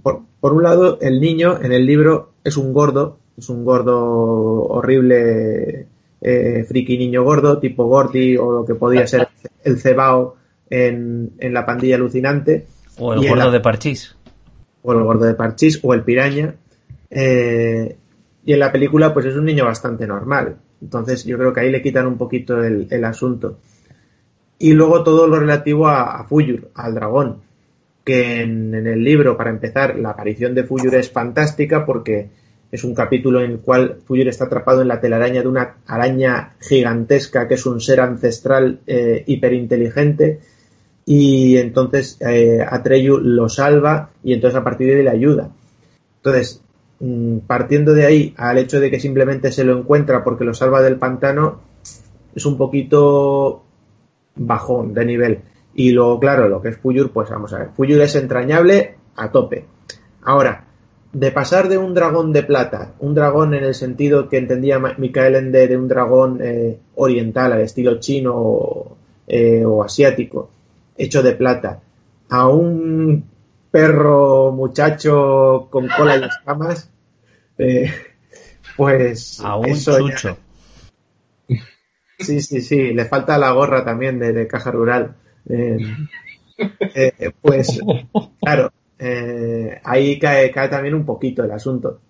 por, 0.03 0.53
un 0.53 0.63
lado, 0.63 0.99
el 1.01 1.21
niño 1.21 1.61
en 1.63 1.73
el 1.73 1.87
libro 1.87 2.31
es 2.45 2.57
un 2.57 2.73
gordo, 2.73 3.19
es 3.37 3.49
un 3.49 3.65
gordo 3.65 4.65
horrible, 4.65 5.87
eh, 6.21 6.65
friki 6.67 6.97
niño 6.97 7.25
gordo, 7.25 7.59
tipo 7.59 7.85
Gordy 7.85 8.37
o 8.37 8.53
lo 8.53 8.65
que 8.65 8.75
podía 8.75 9.07
ser 9.07 9.29
el 9.65 9.79
cebao 9.79 10.37
en, 10.75 11.33
la 11.39 11.67
pandilla 11.67 11.97
alucinante. 11.97 12.67
O 12.99 13.13
el 13.15 13.29
gordo 13.29 13.51
de 13.51 13.61
Parchís. 13.61 14.17
O 14.83 14.93
el 14.93 15.03
gordo 15.03 15.25
de 15.25 15.35
Parchís, 15.35 15.81
o 15.83 15.95
el 15.95 16.03
piraña. 16.03 16.55
Eh, 17.11 17.97
y 18.45 18.53
en 18.53 18.59
la 18.59 18.73
película, 18.73 19.15
pues 19.15 19.27
es 19.27 19.37
un 19.37 19.45
niño 19.45 19.65
bastante 19.65 20.07
normal. 20.07 20.57
Entonces, 20.83 21.25
yo 21.25 21.39
creo 21.39 21.53
que 21.53 21.61
ahí 21.61 21.71
le 21.71 21.83
quitan 21.83 22.07
un 22.07 22.19
poquito 22.19 22.63
el, 22.63 23.05
asunto. 23.05 23.59
Y 24.59 24.73
luego 24.73 25.03
todo 25.03 25.27
lo 25.27 25.39
relativo 25.41 25.89
a, 25.89 26.21
a 26.21 26.25
Fuyur, 26.25 26.71
al 26.75 26.95
dragón. 26.95 27.43
Que 28.05 28.43
en, 28.43 28.75
el 28.75 29.03
libro, 29.03 29.37
para 29.37 29.51
empezar, 29.51 29.99
la 29.99 30.11
aparición 30.11 30.55
de 30.55 30.65
Fuyur 30.65 30.95
es 30.95 31.11
fantástica 31.11 31.87
porque 31.87 32.29
es 32.71 32.85
un 32.85 32.95
capítulo 32.95 33.41
en 33.41 33.53
el 33.53 33.59
cual 33.61 33.99
Fuyur 34.05 34.29
está 34.29 34.47
atrapado 34.47 34.83
en 34.83 34.89
la 34.89 35.01
telaraña 35.01 35.41
de 35.41 35.49
una 35.49 35.77
araña 35.87 36.55
gigantesca 36.61 37.47
que 37.47 37.55
es 37.55 37.65
un 37.67 37.81
ser 37.81 38.01
ancestral 38.01 38.81
eh, 38.87 39.23
hiperinteligente 39.27 40.41
y 41.07 41.57
entonces 41.59 42.19
eh, 42.21 42.65
Atreyu 42.67 43.19
lo 43.19 43.49
salva 43.49 44.11
y 44.23 44.33
entonces 44.33 44.59
a 44.59 44.65
partir 44.65 44.89
de 44.89 44.97
ahí 44.97 45.03
le 45.03 45.11
ayuda. 45.11 45.51
Entonces, 46.17 46.63
mm, 47.01 47.39
partiendo 47.47 47.93
de 47.93 48.07
ahí 48.07 48.35
al 48.37 48.59
hecho 48.59 48.81
de 48.81 48.91
que 48.91 49.01
simplemente 49.01 49.53
se 49.53 49.65
lo 49.65 49.79
encuentra 49.79 50.25
porque 50.25 50.45
lo 50.45 50.55
salva 50.55 50.81
del 50.83 50.97
pantano, 50.97 51.61
es 52.35 52.47
un 52.47 52.57
poquito 52.57 53.63
bajón 54.37 54.95
de 54.95 55.05
nivel. 55.05 55.41
Y 55.75 55.91
luego, 55.91 56.19
claro, 56.21 56.49
lo 56.49 56.63
que 56.63 56.69
es 56.69 56.79
Fuyur, 56.79 57.11
pues 57.11 57.31
vamos 57.31 57.53
a 57.53 57.59
ver, 57.59 57.69
Fuyur 57.77 58.01
es 58.01 58.15
entrañable 58.15 58.97
a 59.17 59.31
tope. 59.31 59.67
Ahora, 60.23 60.65
de 61.13 61.31
pasar 61.31 61.69
de 61.69 61.79
un 61.79 61.95
dragón 61.95 62.33
de 62.33 62.43
plata, 62.43 62.95
un 62.99 63.15
dragón 63.15 63.55
en 63.55 63.65
el 63.65 63.75
sentido 63.75 64.29
que 64.29 64.39
entendía 64.39 64.79
Michael 64.79 65.37
Ende 65.37 65.69
de 65.69 65.77
un 65.77 65.87
dragón 65.87 66.41
eh, 66.43 66.79
oriental 66.97 67.53
al 67.53 67.61
estilo 67.61 68.01
chino 68.01 68.97
eh, 69.27 69.65
o 69.65 69.85
asiático, 69.85 70.51
hecho 70.97 71.23
de 71.23 71.33
plata 71.33 71.81
a 72.29 72.49
un 72.49 73.25
perro 73.71 74.53
muchacho 74.53 75.69
con 75.71 75.89
cola 75.89 76.17
y 76.17 76.25
escamas, 76.25 76.91
eh, 77.59 77.91
pues 78.77 79.41
a 79.41 79.57
un 79.57 79.75
chucho. 79.75 80.39
Sí, 82.19 82.41
sí, 82.41 82.61
sí, 82.61 82.93
le 82.93 83.05
falta 83.07 83.39
la 83.39 83.51
gorra 83.51 83.85
también 83.85 84.19
de, 84.19 84.47
caja 84.47 84.71
rural. 84.71 85.17
Eh, 85.49 85.77
eh, 86.95 87.33
pues 87.43 87.81
claro, 88.41 88.73
ahí 89.83 90.19
cae, 90.19 90.51
cae 90.53 90.69
también 90.69 90.95
un 90.95 91.05
poquito 91.05 91.43
el 91.45 91.51
asunto. 91.51 92.01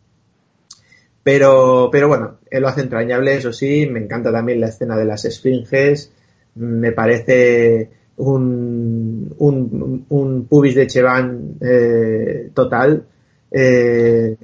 Pero, 1.23 1.89
pero 1.91 2.09
bueno, 2.09 2.37
él 2.51 2.61
lo 2.61 2.69
hace 2.69 2.83
entrañable, 2.83 3.35
eso 3.35 3.51
sí, 3.51 3.87
me 3.87 4.01
encanta 4.01 4.31
también 4.31 4.61
la 4.61 4.69
escena 4.69 4.97
de 4.97 5.07
las 5.07 5.25
esfinges, 5.25 6.13
me 6.55 6.93
parece 6.93 7.91
un, 8.17 9.35
un, 9.39 10.07
un 10.09 10.47
pubis 10.47 10.75
de 10.75 10.87
Chevan 10.87 11.57
eh, 11.61 12.51
total. 12.55 13.05
Eh, 13.51 14.37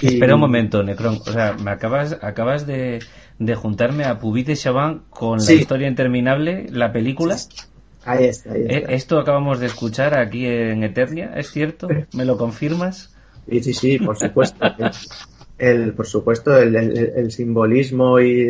Espera 0.00 0.34
un 0.34 0.40
momento, 0.40 0.82
Necron. 0.82 1.18
O 1.26 1.32
sea, 1.32 1.54
me 1.54 1.70
acabas, 1.70 2.18
acabas 2.22 2.66
de, 2.66 3.00
de 3.38 3.54
juntarme 3.54 4.04
a 4.04 4.18
Pubit 4.18 4.46
de 4.46 4.56
Chaban 4.56 5.02
con 5.10 5.38
la 5.38 5.52
historia 5.52 5.88
interminable, 5.88 6.66
la 6.70 6.92
película. 6.92 7.36
Ahí 8.04 8.24
está, 8.24 8.52
ahí 8.52 8.66
está. 8.68 8.92
Esto 8.92 9.18
acabamos 9.18 9.60
de 9.60 9.66
escuchar 9.66 10.18
aquí 10.18 10.46
en 10.46 10.82
Eternia, 10.82 11.32
¿es 11.36 11.50
cierto? 11.50 11.88
¿Me 12.14 12.24
lo 12.24 12.36
confirmas? 12.36 13.14
Sí, 13.48 13.62
sí, 13.62 13.74
sí, 13.74 13.98
por 13.98 14.16
supuesto. 14.18 14.58
el, 15.58 15.92
por 15.94 16.06
supuesto, 16.06 16.56
el, 16.58 17.30
simbolismo 17.30 18.20
y 18.20 18.48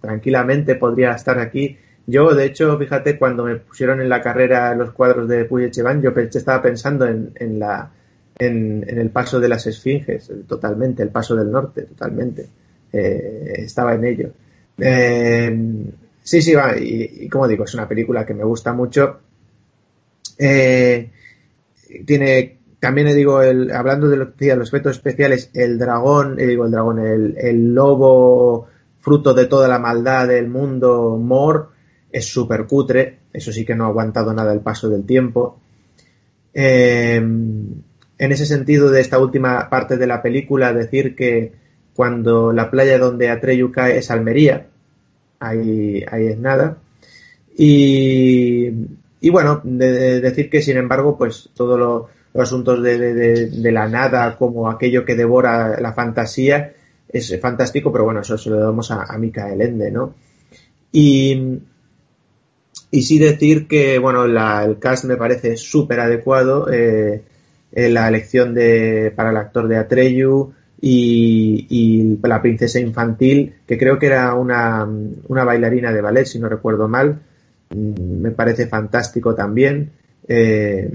tranquilamente 0.00 0.74
podría 0.74 1.12
estar 1.12 1.38
aquí. 1.38 1.78
Yo, 2.06 2.34
de 2.34 2.44
hecho, 2.44 2.78
fíjate, 2.78 3.18
cuando 3.18 3.44
me 3.44 3.56
pusieron 3.56 4.00
en 4.00 4.08
la 4.08 4.22
carrera 4.22 4.74
los 4.74 4.92
cuadros 4.92 5.28
de 5.28 5.44
Puy 5.44 5.64
Echevan, 5.64 6.02
yo 6.02 6.10
estaba 6.10 6.62
pensando 6.62 7.06
en, 7.06 7.32
en 7.34 7.58
la, 7.58 7.90
en, 8.38 8.84
el 8.88 9.10
paso 9.10 9.40
de 9.40 9.48
las 9.48 9.66
esfinges, 9.66 10.30
totalmente, 10.46 11.02
el 11.02 11.08
paso 11.08 11.34
del 11.34 11.50
norte, 11.50 11.82
totalmente. 11.82 12.46
Eh, 12.92 13.54
estaba 13.56 13.94
en 13.94 14.04
ello. 14.04 14.30
Eh, 14.78 15.84
sí, 16.22 16.42
sí, 16.42 16.54
va, 16.54 16.76
y, 16.78 17.28
como 17.28 17.48
digo, 17.48 17.64
es 17.64 17.74
una 17.74 17.88
película 17.88 18.24
que 18.24 18.34
me 18.34 18.44
gusta 18.44 18.72
mucho. 18.72 19.20
Eh, 20.38 21.10
tiene, 22.04 22.58
también 22.78 23.14
digo, 23.14 23.42
el, 23.42 23.70
hablando 23.72 24.08
de, 24.08 24.16
los 24.16 24.68
efectos 24.68 24.96
especiales, 24.96 25.50
el 25.54 25.78
dragón, 25.78 26.36
digo 26.36 26.66
el 26.66 26.70
dragón, 26.70 26.98
el, 26.98 27.74
lobo 27.74 28.68
fruto 29.00 29.34
de 29.34 29.46
toda 29.46 29.68
la 29.68 29.78
maldad 29.78 30.28
del 30.28 30.48
mundo, 30.48 31.16
Mor, 31.16 31.70
es 32.16 32.32
súper 32.32 32.64
cutre, 32.64 33.18
eso 33.30 33.52
sí 33.52 33.66
que 33.66 33.74
no 33.74 33.84
ha 33.84 33.88
aguantado 33.88 34.32
nada 34.32 34.50
el 34.54 34.60
paso 34.60 34.88
del 34.88 35.04
tiempo. 35.04 35.60
Eh, 36.54 37.16
en 37.16 38.32
ese 38.32 38.46
sentido 38.46 38.90
de 38.90 39.02
esta 39.02 39.18
última 39.18 39.68
parte 39.68 39.98
de 39.98 40.06
la 40.06 40.22
película, 40.22 40.72
decir 40.72 41.14
que 41.14 41.52
cuando 41.94 42.54
la 42.54 42.70
playa 42.70 42.98
donde 42.98 43.28
Atreyu 43.28 43.70
cae 43.70 43.98
es 43.98 44.10
Almería, 44.10 44.66
ahí, 45.40 46.02
ahí 46.10 46.28
es 46.28 46.38
nada. 46.38 46.78
Y, 47.54 48.70
y 49.20 49.28
bueno, 49.28 49.60
decir 49.62 50.48
que 50.48 50.62
sin 50.62 50.78
embargo, 50.78 51.18
pues 51.18 51.50
todos 51.54 51.78
los 51.78 52.42
asuntos 52.42 52.82
de, 52.82 53.50
la 53.70 53.88
nada, 53.88 54.38
como 54.38 54.70
aquello 54.70 55.04
que 55.04 55.16
devora 55.16 55.78
la 55.82 55.92
fantasía, 55.92 56.72
es 57.10 57.38
fantástico, 57.42 57.92
pero 57.92 58.04
bueno, 58.04 58.20
eso 58.20 58.38
se 58.38 58.48
lo 58.48 58.58
damos 58.58 58.90
a, 58.90 59.02
a 59.02 59.18
Mikael 59.18 59.60
Ende, 59.60 59.90
¿no? 59.90 60.14
Y, 60.92 61.60
y 62.90 63.02
sí 63.02 63.18
decir 63.18 63.66
que, 63.66 63.98
bueno, 63.98 64.24
el 64.24 64.78
cast 64.78 65.04
me 65.04 65.16
parece 65.16 65.56
súper 65.56 66.00
adecuado. 66.00 66.68
Eh, 66.70 67.22
la 67.90 68.08
elección 68.08 68.54
de, 68.54 69.12
para 69.14 69.30
el 69.30 69.36
actor 69.36 69.68
de 69.68 69.76
Atreyu 69.76 70.52
y, 70.80 72.18
la 72.22 72.40
princesa 72.40 72.80
infantil, 72.80 73.54
que 73.66 73.78
creo 73.78 73.98
que 73.98 74.06
era 74.06 74.34
una, 74.34 74.86
bailarina 75.28 75.92
de 75.92 76.00
ballet, 76.00 76.24
si 76.24 76.38
no 76.38 76.48
recuerdo 76.48 76.88
mal. 76.88 77.20
Mm, 77.70 78.20
me 78.22 78.30
parece 78.30 78.66
fantástico 78.66 79.34
también. 79.34 79.90
Eh, 80.26 80.90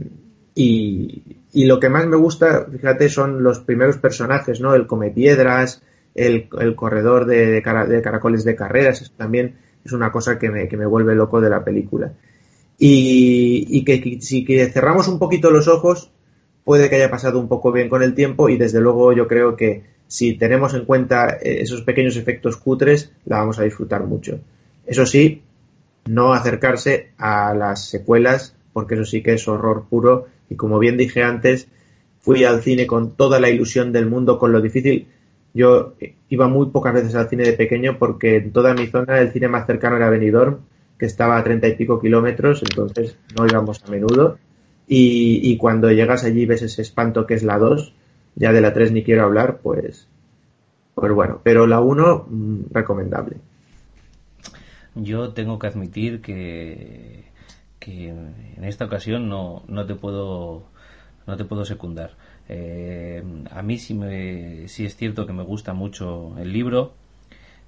y, 0.56 1.24
lo 1.54 1.80
que 1.80 1.90
más 1.90 2.08
me 2.08 2.16
gusta, 2.16 2.66
fíjate, 2.72 3.10
son 3.10 3.44
los 3.44 3.60
primeros 3.60 3.98
personajes, 3.98 4.62
¿no? 4.62 4.74
El 4.74 4.88
come 4.88 5.12
piedras, 5.12 5.82
el, 6.16 6.48
corredor 6.76 7.26
de, 7.26 7.62
caracoles 7.62 8.44
de 8.44 8.56
carreras, 8.56 9.12
también 9.18 9.56
es 9.84 9.92
una 9.92 10.12
cosa 10.12 10.38
que 10.38 10.50
me, 10.50 10.68
que 10.68 10.78
me 10.78 10.86
vuelve 10.86 11.16
loco 11.16 11.42
de 11.42 11.50
la 11.50 11.64
película. 11.64 12.14
Y, 12.78 13.66
y 13.70 13.84
que 13.84 14.20
si 14.22 14.44
que 14.44 14.66
cerramos 14.68 15.08
un 15.08 15.20
poquito 15.20 15.52
los 15.52 15.68
ojos, 15.68 16.12
puede 16.64 16.90
que 16.90 16.96
haya 16.96 17.12
pasado 17.12 17.40
un 17.40 17.48
poco 17.48 17.72
bien 17.72 17.90
con 17.90 18.04
el 18.04 18.14
tiempo 18.14 18.50
y 18.50 18.58
desde 18.58 18.82
luego 18.82 19.14
yo 19.14 19.28
creo 19.28 19.56
que 19.56 19.84
si 20.08 20.34
tenemos 20.34 20.74
en 20.74 20.86
cuenta 20.86 21.38
eh, 21.42 21.62
esos 21.62 21.84
pequeños 21.84 22.18
efectos 22.18 22.58
cutres, 22.58 23.12
la 23.26 23.38
vamos 23.38 23.60
a 23.60 23.64
disfrutar 23.64 24.04
mucho. 24.04 24.40
Eso 24.86 25.06
sí, 25.06 25.44
no 26.06 26.34
acercarse 26.34 27.12
a 27.18 27.54
las 27.54 27.88
secuelas, 27.88 28.56
porque 28.74 28.96
eso 28.96 29.06
sí 29.06 29.22
que 29.22 29.34
es 29.34 29.48
horror 29.48 29.86
puro 29.90 30.28
y 30.50 30.56
como 30.56 30.80
bien 30.80 30.98
dije 30.98 31.24
antes, 31.24 31.68
fui 32.20 32.44
al 32.44 32.62
cine 32.62 32.88
con 32.88 33.16
toda 33.16 33.40
la 33.40 33.50
ilusión 33.50 33.92
del 33.92 34.06
mundo, 34.06 34.38
con 34.38 34.52
lo 34.52 34.62
difícil. 34.62 35.08
Yo 35.54 35.96
iba 36.30 36.48
muy 36.48 36.68
pocas 36.68 36.94
veces 36.94 37.16
al 37.16 37.30
cine 37.30 37.44
de 37.44 37.54
pequeño 37.54 37.98
porque 38.00 38.38
en 38.38 38.52
toda 38.52 38.74
mi 38.74 38.88
zona 38.88 39.20
el 39.20 39.32
cine 39.32 39.48
más 39.48 39.68
cercano 39.68 39.98
era 39.98 40.10
Benidorm, 40.10 40.60
que 40.98 41.06
estaba 41.06 41.38
a 41.38 41.44
treinta 41.44 41.68
y 41.68 41.76
pico 41.76 42.00
kilómetros, 42.00 42.64
entonces 42.64 43.18
no 43.38 43.46
íbamos 43.46 43.84
a 43.84 43.88
menudo 43.90 44.38
y, 44.94 45.56
cuando 45.58 45.90
llegas 45.90 46.26
allí 46.26 46.46
ves 46.46 46.64
ese 46.64 46.82
espanto 46.82 47.26
que 47.26 47.36
es 47.36 47.44
la 47.44 47.58
2, 47.58 47.94
ya 48.36 48.52
de 48.52 48.60
la 48.60 48.74
3 48.74 48.92
ni 48.92 49.04
quiero 49.04 49.24
hablar, 49.24 49.60
pues, 49.64 50.10
pues 50.96 51.14
bueno, 51.14 51.40
pero 51.44 51.66
la 51.66 51.80
1 51.80 52.26
mm, 52.30 52.60
recomendable. 52.72 53.38
Yo 54.96 55.30
tengo 55.30 55.60
que 55.60 55.68
admitir 55.68 56.22
que, 56.22 57.24
que 57.80 58.10
en 58.10 58.64
esta 58.66 58.84
ocasión 58.84 59.30
no, 59.30 59.64
no 59.70 59.86
te 59.86 59.96
puedo 59.96 60.66
no 61.26 61.38
te 61.38 61.46
puedo 61.46 61.64
secundar. 61.64 62.12
Eh, 62.54 63.24
a 63.50 63.62
mí 63.62 63.78
sí, 63.78 63.94
me, 63.94 64.66
es 64.66 64.96
cierto 64.98 65.26
que 65.26 65.32
me 65.32 65.44
gusta 65.44 65.74
mucho 65.74 66.38
el 66.38 66.52
libro. 66.52 66.94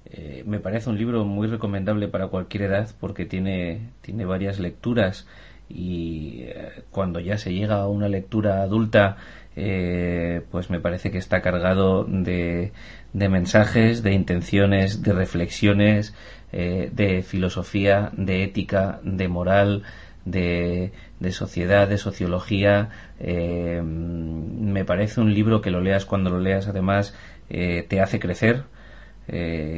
Eh, 0.06 0.44
me 0.46 0.60
parece 0.60 0.90
un 0.90 0.98
libro 0.98 1.24
muy 1.24 1.48
recomendable 1.48 2.08
para 2.08 2.28
cualquier 2.28 2.64
edad 2.64 2.90
porque 3.00 3.24
tiene, 3.24 3.88
tiene 4.02 4.26
varias 4.26 4.60
lecturas 4.60 5.26
y 5.70 6.42
eh, 6.42 6.82
cuando 6.90 7.20
ya 7.20 7.38
se 7.38 7.54
llega 7.54 7.76
a 7.80 7.88
una 7.88 8.08
lectura 8.10 8.60
adulta 8.62 9.16
eh, 9.56 10.42
pues 10.50 10.68
me 10.68 10.80
parece 10.80 11.10
que 11.10 11.16
está 11.16 11.40
cargado 11.40 12.04
de, 12.04 12.72
de 13.14 13.28
mensajes, 13.30 14.02
de 14.02 14.12
intenciones, 14.12 15.02
de 15.02 15.12
reflexiones, 15.14 16.14
de 16.52 17.24
filosofía, 17.26 18.12
de 18.16 18.44
ética, 18.44 19.00
de 19.02 19.26
moral, 19.26 19.82
de, 20.24 20.92
de 21.24 21.32
sociedad, 21.32 21.88
de 21.88 21.98
sociología. 21.98 22.90
me 23.20 24.84
parece 24.84 25.20
un 25.20 25.34
libro 25.34 25.60
que 25.60 25.70
lo 25.70 25.80
leas 25.80 26.04
cuando 26.04 26.30
lo 26.30 26.38
leas, 26.38 26.68
además, 26.68 27.14
te 27.48 28.00
hace 28.00 28.20
crecer 28.20 28.62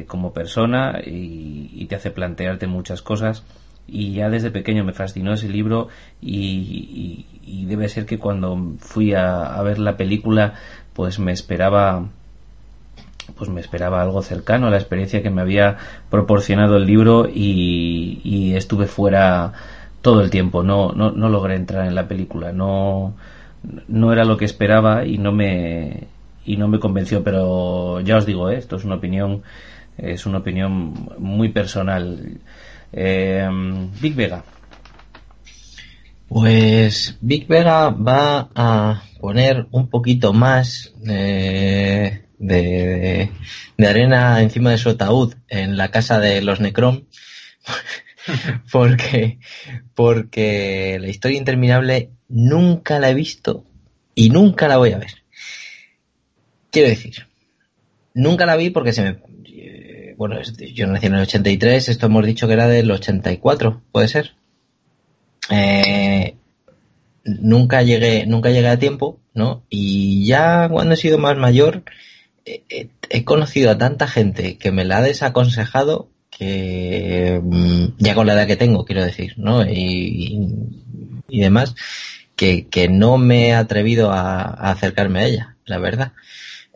como 0.07 0.33
persona 0.33 0.99
y, 1.03 1.85
te 1.85 1.95
hace 1.95 2.11
plantearte 2.11 2.67
muchas 2.67 3.01
cosas 3.01 3.43
y 3.87 4.11
ya 4.11 4.29
desde 4.29 4.51
pequeño 4.51 4.83
me 4.83 4.93
fascinó 4.93 5.33
ese 5.33 5.47
libro 5.47 5.87
y, 6.21 7.25
debe 7.67 7.89
ser 7.89 8.05
que 8.05 8.19
cuando 8.19 8.75
fui 8.79 9.13
a, 9.13 9.61
ver 9.63 9.79
la 9.79 9.97
película 9.97 10.55
pues 10.93 11.19
me 11.19 11.31
esperaba 11.31 12.07
pues 13.37 13.49
me 13.49 13.59
esperaba 13.59 14.01
algo 14.01 14.21
cercano 14.21 14.67
a 14.67 14.69
la 14.69 14.77
experiencia 14.77 15.21
que 15.21 15.29
me 15.29 15.41
había 15.41 15.77
proporcionado 16.09 16.77
el 16.77 16.85
libro 16.85 17.27
y, 17.33 18.53
estuve 18.55 18.87
fuera 18.87 19.53
todo 20.07 20.21
el 20.21 20.29
tiempo 20.29 20.63
no, 20.63 20.93
no, 20.93 21.11
no 21.11 21.27
logré 21.27 21.55
entrar 21.55 21.85
en 21.85 21.93
la 21.93 22.07
película 22.07 22.53
no 22.53 23.15
no 23.89 24.13
era 24.13 24.23
lo 24.23 24.37
que 24.37 24.45
esperaba 24.45 25.05
y 25.05 25.17
no 25.17 25.33
me 25.33 26.07
y 26.45 26.55
no 26.55 26.69
me 26.69 26.79
convenció 26.79 27.25
pero 27.25 27.99
ya 27.99 28.15
os 28.15 28.25
digo 28.25 28.49
¿eh? 28.49 28.57
esto 28.57 28.77
es 28.77 28.85
una 28.85 28.95
opinión 28.95 29.43
es 29.97 30.25
una 30.25 30.37
opinión 30.37 31.09
muy 31.17 31.49
personal 31.49 32.39
eh, 32.93 33.49
Big 34.01 34.15
Vega. 34.15 34.43
Pues 36.27 37.17
Big 37.21 37.47
Vega 37.47 37.89
va 37.89 38.49
a 38.55 39.03
poner 39.19 39.67
un 39.71 39.89
poquito 39.89 40.33
más 40.33 40.93
de, 41.01 42.21
arena 43.77 44.41
encima 44.41 44.71
de 44.71 44.77
su 44.77 44.89
ataúd 44.89 45.35
en 45.47 45.77
la 45.77 45.89
casa 45.89 46.19
de 46.19 46.41
los 46.41 46.59
Necrom. 46.59 47.03
porque, 48.71 49.39
porque 49.95 50.97
la 50.99 51.09
historia 51.09 51.37
interminable 51.37 52.11
nunca 52.27 52.99
la 52.99 53.09
he 53.09 53.13
visto 53.13 53.65
y 54.15 54.29
nunca 54.29 54.67
la 54.67 54.77
voy 54.77 54.91
a 54.91 54.97
ver. 54.97 55.11
Quiero 56.71 56.89
decir, 56.89 57.27
nunca 58.13 58.45
la 58.45 58.57
vi 58.57 58.69
porque 58.69 58.93
se 58.93 59.03
me, 59.03 59.17
bueno, 60.17 60.41
yo 60.41 60.87
nací 60.87 61.05
en 61.07 61.15
el 61.15 61.21
83, 61.21 61.89
esto 61.89 62.05
hemos 62.07 62.25
dicho 62.25 62.47
que 62.47 62.53
era 62.53 62.67
del 62.67 62.91
84, 62.91 63.81
¿puede 63.91 64.07
ser? 64.07 64.33
Eh, 65.49 66.35
nunca 67.23 67.83
llegué, 67.83 68.25
nunca 68.25 68.49
llegué 68.49 68.67
a 68.67 68.79
tiempo, 68.79 69.19
¿no? 69.33 69.63
Y 69.69 70.25
ya 70.25 70.67
cuando 70.69 70.95
he 70.95 70.97
sido 70.97 71.17
más 71.17 71.37
mayor, 71.37 71.83
he 72.45 73.23
conocido 73.25 73.71
a 73.71 73.77
tanta 73.77 74.07
gente 74.07 74.57
que 74.57 74.71
me 74.71 74.85
la 74.85 74.97
ha 74.97 75.01
desaconsejado 75.01 76.09
que 76.37 77.41
mm, 77.43 77.85
ya 77.97 78.15
con 78.15 78.27
la 78.27 78.33
edad 78.33 78.47
que 78.47 78.55
tengo, 78.55 78.85
quiero 78.85 79.03
decir, 79.03 79.33
¿no? 79.37 79.63
Y, 79.65 80.39
demás, 81.27 81.75
que, 82.35 82.87
no 82.89 83.17
me 83.17 83.49
he 83.49 83.53
atrevido 83.53 84.11
a 84.11 84.43
acercarme 84.71 85.19
a 85.19 85.25
ella, 85.25 85.55
la 85.65 85.77
verdad. 85.79 86.13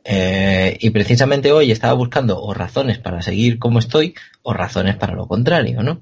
Eh, 0.03 0.77
y 0.79 0.89
precisamente 0.89 1.51
hoy 1.51 1.71
estaba 1.71 1.93
buscando 1.93 2.41
o 2.41 2.53
razones 2.53 2.97
para 2.97 3.21
seguir 3.21 3.59
como 3.59 3.79
estoy 3.79 4.15
o 4.41 4.53
razones 4.53 4.95
para 4.95 5.13
lo 5.13 5.27
contrario, 5.27 5.83
¿no? 5.83 6.01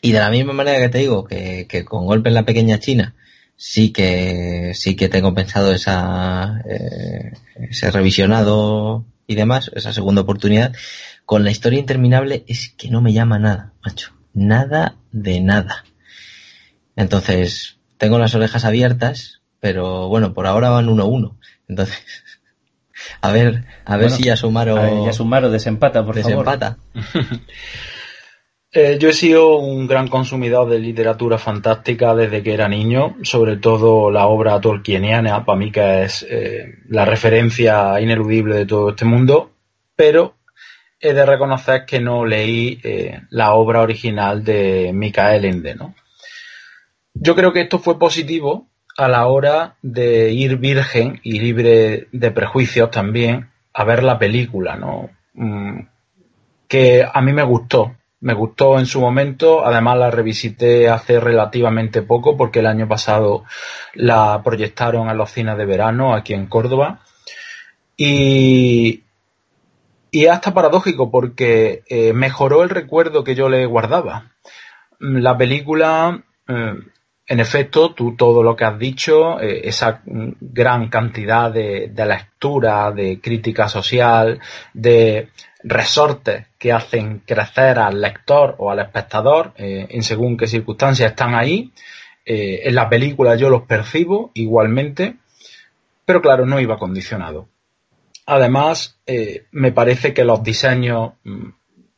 Y 0.00 0.12
de 0.12 0.18
la 0.18 0.30
misma 0.30 0.52
manera 0.52 0.78
que 0.78 0.88
te 0.88 0.98
digo 0.98 1.24
que, 1.24 1.84
con 1.86 2.06
golpe 2.06 2.28
en 2.28 2.34
la 2.34 2.44
pequeña 2.44 2.78
China 2.78 3.14
sí 3.56 3.92
que 3.92 4.72
sí 4.74 4.96
que 4.96 5.08
tengo 5.08 5.34
pensado 5.34 5.72
esa 5.72 6.62
eh, 6.68 7.32
ese 7.54 7.90
revisionado 7.90 9.04
y 9.26 9.34
demás, 9.34 9.70
esa 9.74 9.92
segunda 9.92 10.22
oportunidad, 10.22 10.74
con 11.24 11.44
la 11.44 11.50
historia 11.50 11.78
interminable 11.78 12.44
es 12.46 12.70
que 12.76 12.90
no 12.90 13.00
me 13.00 13.12
llama 13.12 13.38
nada, 13.38 13.72
macho. 13.84 14.12
Nada 14.34 14.96
de 15.12 15.40
nada. 15.40 15.84
Entonces, 16.96 17.78
tengo 17.98 18.18
las 18.18 18.34
orejas 18.34 18.64
abiertas, 18.64 19.42
pero 19.60 20.08
bueno, 20.08 20.34
por 20.34 20.46
ahora 20.46 20.70
van 20.70 20.88
1-1. 20.88 21.36
Entonces, 21.68 21.98
a 23.20 23.32
ver, 23.32 23.64
a 23.84 23.96
ver 23.96 24.10
si 24.10 24.24
ya 24.24 24.36
Sumaro... 24.36 25.06
ya 25.06 25.12
Sumaro 25.12 25.50
desempata, 25.50 26.04
por 26.04 26.14
desempata. 26.14 26.78
Eh, 28.74 28.96
yo 28.98 29.10
he 29.10 29.12
sido 29.12 29.58
un 29.58 29.86
gran 29.86 30.08
consumidor 30.08 30.66
de 30.70 30.78
literatura 30.78 31.36
fantástica 31.36 32.14
desde 32.14 32.42
que 32.42 32.54
era 32.54 32.68
niño, 32.70 33.16
sobre 33.22 33.58
todo 33.58 34.10
la 34.10 34.26
obra 34.28 34.58
tolkieniana, 34.62 35.44
para 35.44 35.58
mí 35.58 35.70
que 35.70 36.04
es 36.04 36.26
eh, 36.26 36.78
la 36.88 37.04
referencia 37.04 38.00
ineludible 38.00 38.56
de 38.56 38.64
todo 38.64 38.88
este 38.88 39.04
mundo, 39.04 39.50
pero 39.94 40.36
he 41.02 41.12
de 41.12 41.26
reconocer 41.26 41.84
que 41.84 42.00
no 42.00 42.24
leí 42.24 42.80
eh, 42.84 43.20
la 43.30 43.54
obra 43.54 43.80
original 43.80 44.44
de 44.44 44.92
Michael 44.94 45.44
Ende, 45.44 45.74
¿no? 45.74 45.94
Yo 47.12 47.34
creo 47.34 47.52
que 47.52 47.62
esto 47.62 47.80
fue 47.80 47.98
positivo 47.98 48.68
a 48.96 49.08
la 49.08 49.26
hora 49.26 49.76
de 49.82 50.30
ir 50.30 50.56
virgen 50.56 51.20
y 51.24 51.40
libre 51.40 52.06
de 52.12 52.30
prejuicios 52.30 52.90
también 52.90 53.50
a 53.74 53.84
ver 53.84 54.02
la 54.02 54.18
película, 54.18 54.76
¿no? 54.76 55.10
Mm, 55.34 55.80
que 56.68 57.04
a 57.04 57.20
mí 57.20 57.32
me 57.32 57.42
gustó, 57.42 57.96
me 58.20 58.34
gustó 58.34 58.78
en 58.78 58.86
su 58.86 59.00
momento, 59.00 59.66
además 59.66 59.98
la 59.98 60.10
revisité 60.10 60.88
hace 60.88 61.18
relativamente 61.18 62.02
poco 62.02 62.36
porque 62.36 62.60
el 62.60 62.66
año 62.66 62.86
pasado 62.86 63.44
la 63.94 64.40
proyectaron 64.44 65.10
en 65.10 65.16
los 65.16 65.32
cines 65.32 65.58
de 65.58 65.66
verano 65.66 66.14
aquí 66.14 66.32
en 66.32 66.46
Córdoba 66.46 67.00
y, 67.96 69.02
y 70.14 70.26
hasta 70.26 70.52
paradójico 70.52 71.10
porque 71.10 71.84
eh, 71.88 72.12
mejoró 72.12 72.62
el 72.62 72.68
recuerdo 72.68 73.24
que 73.24 73.34
yo 73.34 73.48
le 73.48 73.64
guardaba. 73.64 74.30
La 75.00 75.36
película, 75.38 76.22
eh, 76.46 76.74
en 77.26 77.40
efecto, 77.40 77.94
tú 77.94 78.14
todo 78.14 78.42
lo 78.42 78.54
que 78.54 78.66
has 78.66 78.78
dicho, 78.78 79.40
eh, 79.40 79.62
esa 79.64 80.02
gran 80.04 80.90
cantidad 80.90 81.50
de, 81.50 81.90
lectura, 81.96 82.92
de 82.92 83.20
crítica 83.22 83.68
social, 83.68 84.38
de 84.74 85.30
resortes 85.64 86.46
que 86.58 86.72
hacen 86.72 87.20
crecer 87.20 87.78
al 87.78 87.98
lector 87.98 88.54
o 88.58 88.70
al 88.70 88.80
espectador 88.80 89.54
en 89.56 90.02
según 90.02 90.36
qué 90.36 90.46
circunstancias 90.46 91.12
están 91.12 91.34
ahí. 91.34 91.72
En 92.24 92.74
la 92.74 92.88
película 92.88 93.36
yo 93.36 93.48
los 93.48 93.62
percibo 93.62 94.30
igualmente, 94.34 95.16
pero 96.04 96.20
claro, 96.20 96.44
no 96.46 96.60
iba 96.60 96.78
condicionado. 96.78 97.48
Además, 98.34 99.00
eh, 99.06 99.46
me 99.52 99.72
parece 99.72 100.12
que 100.12 100.24
los 100.24 100.42
diseños 100.42 101.12
mm, 101.24 101.48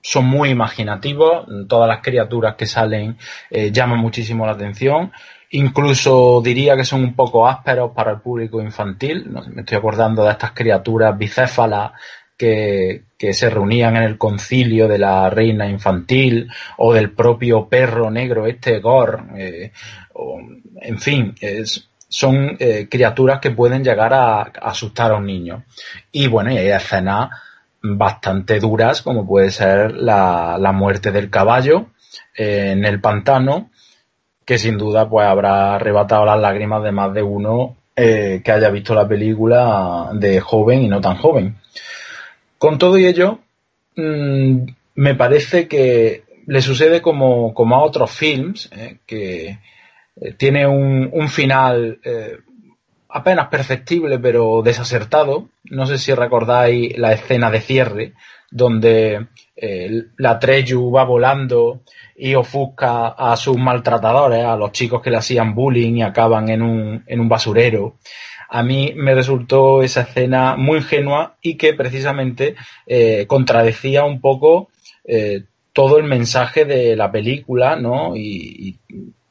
son 0.01 0.27
muy 0.27 0.51
imaginativos, 0.51 1.47
todas 1.69 1.89
las 1.89 2.03
criaturas 2.03 2.57
que 2.57 2.67
salen 2.67 3.17
llaman 3.51 3.99
muchísimo 3.99 4.45
la 4.45 4.53
atención, 4.53 5.11
incluso 5.51 6.43
diría 6.45 6.77
que 6.77 6.85
son 6.85 7.03
un 7.03 7.15
poco 7.15 7.49
ásperos 7.49 7.93
para 7.95 8.11
el 8.11 8.21
público 8.21 8.61
infantil, 8.61 9.31
me 9.31 9.63
estoy 9.63 9.79
acordando 9.79 10.23
de 10.25 10.33
estas 10.33 10.51
criaturas 10.51 11.17
bicéfalas 11.17 11.93
que, 12.37 13.05
se 13.33 13.49
reunían 13.49 13.97
en 13.97 14.03
el 14.03 14.19
concilio 14.19 14.87
de 14.87 14.99
la 14.99 15.31
reina 15.31 15.67
infantil 15.67 16.51
o 16.77 16.93
del 16.93 17.13
propio 17.13 17.69
perro 17.69 18.11
negro 18.11 18.47
este 18.47 18.81
Gore. 18.81 19.23
Eh, 19.37 19.73
en 20.83 20.99
fin, 21.01 21.35
son 22.15 22.57
eh, 22.61 22.87
criaturas 22.89 23.41
que 23.41 23.51
pueden 23.51 23.83
llegar 23.83 24.15
a, 24.15 24.43
asustar 24.43 25.11
a 25.11 25.17
un 25.17 25.27
niño. 25.27 25.65
Y 26.13 26.29
bueno, 26.29 26.53
y 26.53 26.59
hay 26.59 26.69
escenas 26.69 27.31
bastante 27.83 28.61
duras 28.61 29.03
como 29.03 29.27
puede 29.27 29.51
ser 29.51 29.97
la, 29.97 30.57
la 30.61 30.71
muerte 30.71 31.11
del 31.11 31.29
caballo 31.29 31.89
eh, 32.37 32.71
en 32.71 32.85
el 32.85 33.01
pantano 33.01 33.71
que 34.47 34.59
sin 34.59 34.79
duda 34.79 35.09
pues 35.09 35.27
habrá 35.27 35.75
arrebatado 35.75 36.25
las 36.25 36.39
lágrimas 36.39 36.85
de 36.85 36.93
más 36.93 37.13
de 37.13 37.23
uno 37.23 37.77
que 37.97 38.43
haya 38.47 38.71
visto 38.71 38.93
la 38.93 39.07
película 39.07 40.11
de 40.15 40.41
joven 40.41 40.83
y 40.83 40.89
no 40.89 41.01
tan 41.01 41.17
joven. 41.17 41.57
Con 42.59 42.77
todo 42.79 42.99
y 42.99 43.07
ello, 43.07 43.39
mm, 43.97 44.67
me 44.97 45.15
parece 45.15 45.69
que 45.69 46.25
le 46.47 46.63
sucede 46.63 47.01
como, 47.01 47.55
a 47.57 47.83
otros 47.83 48.11
films, 48.11 48.71
eh, 48.73 48.99
que 49.07 49.59
eh, 50.17 50.35
tiene 50.35 50.67
un, 50.67 51.29
final 51.29 51.99
eh, 52.05 52.39
apenas 53.09 53.49
perceptible 53.49 54.19
pero 54.19 54.63
desacertado. 54.63 55.49
No 55.65 55.87
sé 55.87 55.99
si 55.99 56.15
recordáis 56.15 56.97
la 56.99 57.13
escena 57.13 57.51
de 57.51 57.61
cierre, 57.61 58.13
donde 58.51 59.27
la 60.17 60.39
Treyu 60.39 60.91
va 60.91 61.05
volando 61.05 61.81
y 62.17 62.35
ofusca 62.35 63.09
a 63.09 63.37
sus 63.37 63.57
maltratadores, 63.57 64.45
a 64.45 64.57
los 64.57 64.73
chicos 64.73 65.01
que 65.01 65.11
le 65.11 65.17
hacían 65.17 65.55
bullying 65.55 65.95
y 65.95 66.03
acaban 66.03 66.49
en 66.51 66.61
un, 66.63 67.05
en 67.07 67.21
un 67.21 67.29
basurero 67.29 67.97
a 68.55 68.63
mí 68.63 68.93
me 68.95 69.17
resultó 69.17 69.83
esa 69.83 70.03
escena 70.03 70.55
muy 70.57 70.79
ingenua 70.79 71.37
y 71.43 71.57
que 71.57 71.75
precisamente 71.75 72.55
eh, 72.87 73.27
contradecía 73.27 74.05
un 74.05 74.21
poco 74.21 74.69
eh, 75.05 75.43
todo 75.73 75.99
el 75.99 76.05
mensaje 76.05 76.65
de 76.65 76.95
la 76.95 77.11
película, 77.11 77.75
¿no? 77.75 78.17
Y, 78.17 78.79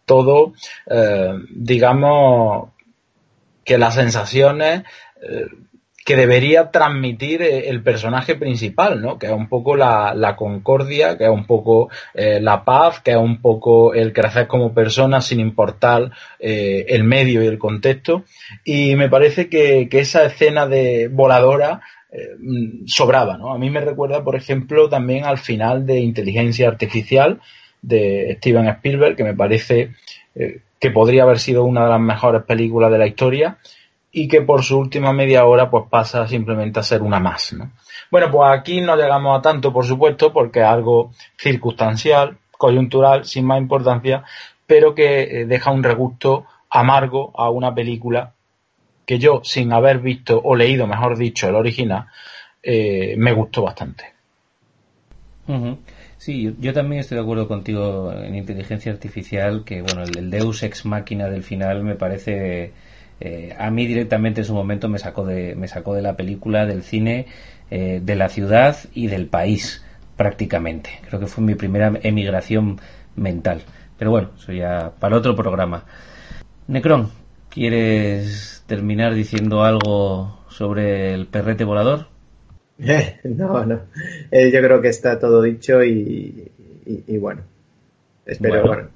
todo, 0.06 0.54
eh, 0.88 1.34
digamos, 1.52 2.70
que 3.64 3.78
las 3.78 3.96
sensaciones 3.96 4.84
que 6.06 6.16
debería 6.16 6.70
transmitir 6.72 7.42
eh, 7.42 7.70
el 7.70 7.82
personaje 7.82 8.36
principal, 8.36 9.02
¿no? 9.02 9.18
Que 9.18 9.28
es 9.28 9.32
un 9.32 9.48
poco 9.48 9.76
la, 9.76 10.36
concordia, 10.38 11.18
que 11.18 11.26
es 11.26 11.30
un 11.30 11.46
poco 11.46 11.90
eh, 12.14 12.40
la 12.42 12.66
paz, 12.66 13.00
que 13.00 13.12
es 13.12 13.18
un 13.18 13.42
poco 13.42 13.94
el 13.94 14.12
crecer 14.12 14.48
como 14.48 14.74
persona 14.74 15.22
sin 15.22 15.40
importar 15.40 16.12
eh, 16.40 16.86
el 16.90 17.04
medio 17.04 17.44
y 17.44 17.48
el 17.48 17.58
contexto. 17.58 18.24
Y 18.66 18.96
me 18.96 19.10
parece 19.10 19.50
que, 19.50 19.88
esa 19.92 20.26
escena 20.26 20.68
de 20.68 21.08
voladora 21.08 21.82
sobraba, 22.86 23.38
¿no? 23.38 23.54
A 23.54 23.58
mí 23.58 23.72
me 23.72 23.80
recuerda, 23.80 24.24
por 24.24 24.36
ejemplo, 24.36 24.88
también 24.90 25.24
al 25.24 25.40
final 25.40 25.86
de 25.86 26.00
Inteligencia 26.00 26.68
Artificial 26.68 27.40
de 27.84 28.36
Steven 28.40 28.68
Spielberg, 28.68 29.16
que 29.16 29.24
me 29.24 29.36
parece 29.36 29.92
que 30.34 30.92
podría 30.92 31.24
haber 31.24 31.40
sido 31.40 31.64
una 31.64 31.84
de 31.84 31.92
las 31.92 32.00
mejores 32.00 32.44
películas 32.44 32.92
de 32.92 32.98
la 32.98 33.06
historia 33.08 33.58
y 34.12 34.28
que 34.28 34.42
por 34.42 34.64
su 34.64 34.78
última 34.78 35.14
media 35.14 35.46
hora 35.46 35.70
pues 35.70 35.86
pasa 35.90 36.28
simplemente 36.28 36.80
a 36.80 36.84
ser 36.84 37.02
una 37.02 37.20
más. 37.20 37.54
¿no? 37.54 37.72
Bueno, 38.12 38.30
pues 38.30 38.52
aquí 38.52 38.82
no 38.82 38.96
llegamos 38.96 39.40
a 39.40 39.42
tanto, 39.42 39.74
por 39.74 39.86
supuesto, 39.86 40.32
porque 40.32 40.60
es 40.60 40.66
algo 40.66 41.12
circunstancial, 41.38 42.38
coyuntural, 42.52 43.26
sin 43.26 43.46
más 43.46 43.60
importancia, 43.60 44.24
pero 44.68 44.94
que 44.94 45.24
eh, 45.24 45.46
deja 45.46 45.72
un 45.72 45.84
regusto 45.84 46.46
amargo 46.70 47.32
a 47.36 47.50
una 47.50 47.74
película 47.74 48.34
que 49.06 49.20
yo, 49.20 49.42
sin 49.44 49.74
haber 49.74 50.00
visto 50.00 50.40
o 50.44 50.56
leído, 50.56 50.86
mejor 50.86 51.18
dicho, 51.18 51.48
el 51.48 51.56
original, 51.56 52.08
eh, 52.62 53.16
me 53.18 53.34
gustó 53.34 53.64
bastante. 53.64 54.14
Sí, 56.24 56.56
yo 56.58 56.72
también 56.72 57.02
estoy 57.02 57.18
de 57.18 57.22
acuerdo 57.22 57.50
contigo 57.50 58.14
en 58.14 58.34
inteligencia 58.36 58.94
artificial, 58.94 59.66
que 59.66 59.82
bueno, 59.82 60.04
el 60.04 60.30
Deus 60.30 60.64
ex 60.64 60.86
máquina 60.86 61.28
del 61.28 61.44
final 61.44 61.84
me 61.84 61.96
parece 61.96 62.72
eh, 63.20 63.54
a 63.60 63.70
mí 63.70 63.86
directamente 63.86 64.40
en 64.40 64.46
su 64.46 64.54
momento 64.54 64.88
me 64.88 65.00
sacó 65.00 65.26
de, 65.26 65.54
me 65.56 65.68
sacó 65.68 65.94
de 65.94 66.02
la 66.02 66.16
película, 66.16 66.66
del 66.66 66.84
cine, 66.84 67.26
eh, 67.70 68.00
de 68.02 68.16
la 68.16 68.30
ciudad 68.30 68.78
y 68.94 69.08
del 69.08 69.28
país 69.28 69.84
prácticamente. 70.16 70.92
Creo 71.10 71.20
que 71.20 71.28
fue 71.28 71.44
mi 71.44 71.56
primera 71.56 71.92
emigración 72.04 72.80
mental. 73.18 73.64
Pero 73.98 74.12
bueno, 74.12 74.30
eso 74.38 74.54
ya 74.54 74.94
para 74.98 75.18
otro 75.18 75.36
programa. 75.36 75.84
Necron, 76.68 77.12
¿quieres 77.50 78.64
terminar 78.66 79.14
diciendo 79.14 79.64
algo 79.66 80.40
sobre 80.48 81.14
el 81.14 81.28
perrete 81.28 81.66
volador? 81.66 82.13
no, 83.24 83.66
no. 83.66 83.82
Eh, 84.32 84.52
yo 84.52 84.62
creo 84.62 84.82
que 84.82 84.90
está 84.90 85.20
todo 85.20 85.42
dicho 85.42 85.84
y, 85.84 86.52
bueno. 87.20 87.42
Espero, 88.26 88.66
bueno 88.66 88.90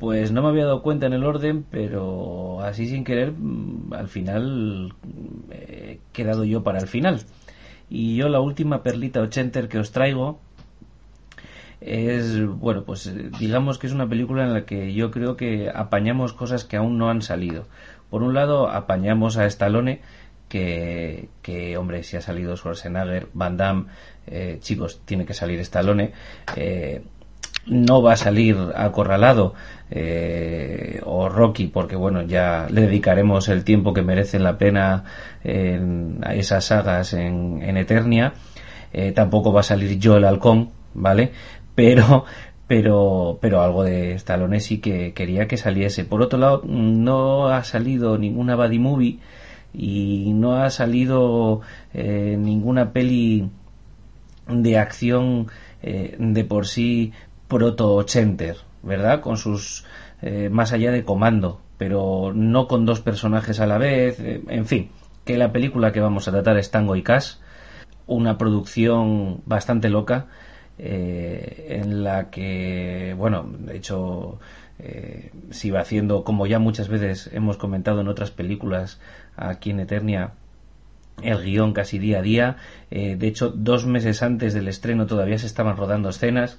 pues 0.00 0.32
no 0.32 0.42
me 0.42 0.48
había 0.48 0.64
dado 0.64 0.82
cuenta 0.82 1.06
en 1.06 1.12
el 1.12 1.24
orden, 1.24 1.62
pero 1.70 2.62
así 2.62 2.88
sin 2.88 3.04
querer, 3.04 3.32
mm, 3.32 3.92
al 3.92 4.08
final 4.08 4.94
he 5.50 6.00
quedado 6.12 6.44
yo 6.44 6.62
para 6.64 6.78
el 6.78 6.88
final. 6.88 7.20
Y 7.90 8.16
yo 8.16 8.30
la 8.30 8.40
última 8.40 8.82
perlita 8.82 9.20
ochenter 9.20 9.68
que 9.68 9.78
os 9.78 9.92
traigo 9.92 10.40
es, 11.82 12.46
bueno, 12.46 12.84
pues 12.84 13.12
digamos 13.38 13.78
que 13.78 13.88
es 13.88 13.92
una 13.92 14.08
película 14.08 14.44
en 14.44 14.54
la 14.54 14.64
que 14.64 14.94
yo 14.94 15.10
creo 15.10 15.36
que 15.36 15.70
apañamos 15.72 16.32
cosas 16.32 16.64
que 16.64 16.78
aún 16.78 16.96
no 16.96 17.10
han 17.10 17.20
salido. 17.20 17.66
Por 18.08 18.22
un 18.22 18.32
lado, 18.32 18.70
apañamos 18.70 19.36
a 19.36 19.44
Stallone, 19.46 20.00
que, 20.50 21.28
que 21.42 21.78
hombre, 21.78 22.02
si 22.02 22.16
ha 22.16 22.20
salido 22.20 22.56
Schwarzenegger, 22.56 23.28
Van 23.32 23.56
Damme, 23.56 23.86
eh, 24.26 24.58
chicos, 24.60 25.00
tiene 25.04 25.24
que 25.24 25.32
salir 25.32 25.60
Stallone. 25.60 26.12
Eh, 26.56 27.02
no 27.66 28.02
va 28.02 28.14
a 28.14 28.16
salir 28.16 28.56
acorralado 28.74 29.54
eh, 29.90 31.00
o 31.04 31.28
Rocky 31.28 31.66
porque 31.66 31.94
bueno 31.94 32.22
ya 32.22 32.66
le 32.70 32.82
dedicaremos 32.82 33.48
el 33.48 33.64
tiempo 33.64 33.92
que 33.92 34.02
merecen 34.02 34.42
la 34.44 34.56
pena 34.56 35.04
a 35.44 36.34
esas 36.34 36.64
sagas 36.64 37.12
en, 37.12 37.76
Eternia 37.76 38.32
eh, 38.92 39.12
tampoco 39.12 39.52
va 39.52 39.60
a 39.60 39.64
salir 39.64 39.98
Joel 40.02 40.24
Halcón 40.24 40.70
vale 40.94 41.32
pero 41.74 42.24
pero 42.66 43.38
pero 43.42 43.60
algo 43.60 43.84
de 43.84 44.12
Stallone 44.14 44.60
sí 44.60 44.78
que 44.78 45.12
quería 45.12 45.46
que 45.46 45.58
saliese 45.58 46.04
por 46.04 46.22
otro 46.22 46.38
lado 46.38 46.62
no 46.64 47.48
ha 47.48 47.62
salido 47.62 48.16
ninguna 48.16 48.56
buddy 48.56 48.78
movie 48.78 49.18
y 49.72 50.32
no 50.34 50.62
ha 50.62 50.70
salido 50.70 51.60
eh, 51.94 52.36
ninguna 52.38 52.92
peli 52.92 53.50
de 54.48 54.78
acción 54.78 55.48
de 55.82 56.44
por 56.44 56.66
sí 56.66 57.12
proto-ochenter, 57.50 58.56
¿verdad? 58.82 59.20
Con 59.20 59.36
sus. 59.36 59.84
Eh, 60.22 60.50
más 60.50 60.72
allá 60.72 60.92
de 60.92 61.04
comando, 61.04 61.60
pero 61.78 62.32
no 62.34 62.68
con 62.68 62.84
dos 62.84 63.00
personajes 63.00 63.58
a 63.58 63.66
la 63.66 63.78
vez, 63.78 64.20
eh, 64.20 64.42
en 64.48 64.66
fin, 64.66 64.90
que 65.24 65.38
la 65.38 65.50
película 65.50 65.92
que 65.92 66.00
vamos 66.00 66.28
a 66.28 66.30
tratar 66.30 66.58
es 66.58 66.70
Tango 66.70 66.94
y 66.94 67.02
Cash, 67.02 67.36
una 68.06 68.36
producción 68.36 69.40
bastante 69.46 69.88
loca, 69.88 70.26
eh, 70.78 71.78
en 71.82 72.04
la 72.04 72.28
que, 72.30 73.14
bueno, 73.16 73.46
de 73.58 73.76
hecho, 73.76 74.38
se 75.50 75.70
va 75.70 75.80
haciendo, 75.80 76.24
como 76.24 76.46
ya 76.46 76.58
muchas 76.58 76.88
veces 76.88 77.28
hemos 77.34 77.58
comentado 77.58 78.00
en 78.00 78.08
otras 78.08 78.30
películas 78.30 78.98
aquí 79.48 79.70
en 79.70 79.80
Eternia, 79.80 80.32
el 81.22 81.42
guion 81.42 81.72
casi 81.72 81.98
día 81.98 82.18
a 82.18 82.22
día. 82.22 82.56
de 82.90 83.26
hecho, 83.26 83.50
dos 83.50 83.86
meses 83.86 84.22
antes 84.22 84.54
del 84.54 84.68
estreno 84.68 85.06
todavía 85.06 85.38
se 85.38 85.46
estaban 85.46 85.76
rodando 85.76 86.08
escenas 86.08 86.58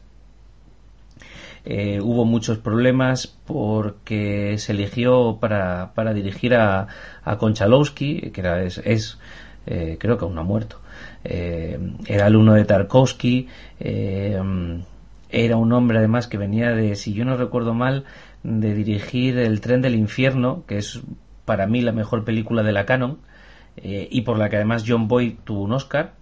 eh, 1.64 2.00
hubo 2.02 2.26
muchos 2.26 2.58
problemas 2.58 3.28
porque 3.28 4.58
se 4.58 4.72
eligió 4.72 5.38
para, 5.40 5.94
para 5.94 6.14
dirigir 6.14 6.56
a, 6.56 6.88
a 7.24 7.38
Konchalowski, 7.38 8.32
que 8.32 8.42
era, 8.42 8.64
es, 8.64 9.20
eh, 9.68 9.98
creo 10.00 10.18
que 10.18 10.26
aún 10.26 10.36
no 10.36 10.42
ha 10.42 10.44
muerto. 10.44 10.80
Eh, 11.24 11.80
era 12.08 12.26
alumno 12.26 12.54
de 12.54 12.66
Tarkovsky, 12.66 13.48
era 13.80 15.56
un 15.56 15.74
hombre 15.74 16.00
además 16.00 16.28
que 16.28 16.38
venía 16.38 16.72
de, 16.72 16.96
si 16.96 17.14
yo 17.14 17.26
no 17.26 17.38
recuerdo 17.38 17.74
mal, 17.74 18.06
de 18.44 18.74
dirigir 18.74 19.38
El 19.38 19.62
tren 19.62 19.82
del 19.82 19.96
infierno, 19.96 20.64
que 20.68 20.78
es 20.78 21.00
para 21.52 21.68
mí 21.68 21.82
la 21.82 21.92
mejor 21.92 22.24
película 22.24 22.64
de 22.64 22.72
la 22.72 22.86
canon, 22.86 23.18
y 23.76 24.22
por 24.22 24.38
la 24.38 24.48
que 24.48 24.56
además 24.56 24.86
John 24.88 25.10
Boyd 25.10 25.34
tuvo 25.44 25.64
un 25.64 25.74
Oscar. 25.74 26.14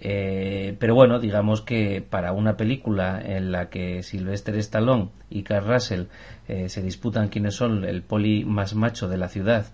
Eh, 0.00 0.76
pero 0.78 0.94
bueno, 0.94 1.18
digamos 1.18 1.60
que 1.60 2.00
para 2.08 2.30
una 2.30 2.56
película 2.56 3.20
en 3.20 3.50
la 3.50 3.68
que 3.68 4.04
Sylvester 4.04 4.54
Stallone 4.58 5.08
y 5.28 5.42
Carl 5.42 5.66
Russell 5.66 6.04
eh, 6.46 6.68
se 6.68 6.82
disputan 6.82 7.30
quiénes 7.30 7.56
son 7.56 7.84
el 7.84 8.04
poli 8.04 8.44
más 8.44 8.76
macho 8.76 9.08
de 9.08 9.18
la 9.18 9.28
ciudad, 9.28 9.66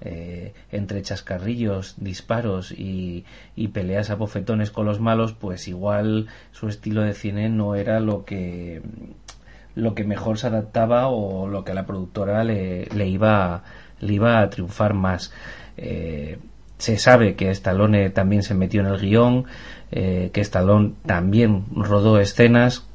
eh, 0.00 0.54
entre 0.70 1.02
chascarrillos, 1.02 1.96
disparos 1.98 2.70
y, 2.70 3.24
peleas 3.72 4.10
a 4.10 4.14
bofetones 4.14 4.70
con 4.70 4.86
los 4.86 5.00
malos, 5.00 5.32
pues 5.32 5.66
igual 5.66 6.28
su 6.52 6.68
estilo 6.68 7.02
de 7.02 7.14
cine 7.14 7.48
no 7.48 7.74
era 7.74 7.98
lo 7.98 8.24
que 8.24 8.82
lo 9.74 9.94
que 9.94 10.04
mejor 10.04 10.38
se 10.38 10.46
adaptaba 10.46 11.08
o 11.08 11.48
lo 11.48 11.64
que 11.64 11.72
a 11.72 11.74
la 11.74 11.86
productora 11.86 12.44
le, 12.44 12.86
le 12.86 13.08
iba 13.08 13.62
le 14.00 14.14
iba 14.14 14.40
a 14.40 14.50
triunfar 14.50 14.94
más. 14.94 15.32
Se 16.78 16.96
sabe 16.96 17.34
que 17.34 17.50
Stallone 17.50 18.10
también 18.10 18.42
se 18.44 18.54
metió 18.54 18.80
en 18.80 18.86
el 18.86 19.00
guion, 19.00 19.46
eh, 19.90 20.30
que 20.32 20.40
Stallone 20.40 20.92
también 21.04 21.64
rodó 21.74 22.20
escenas 22.20 22.88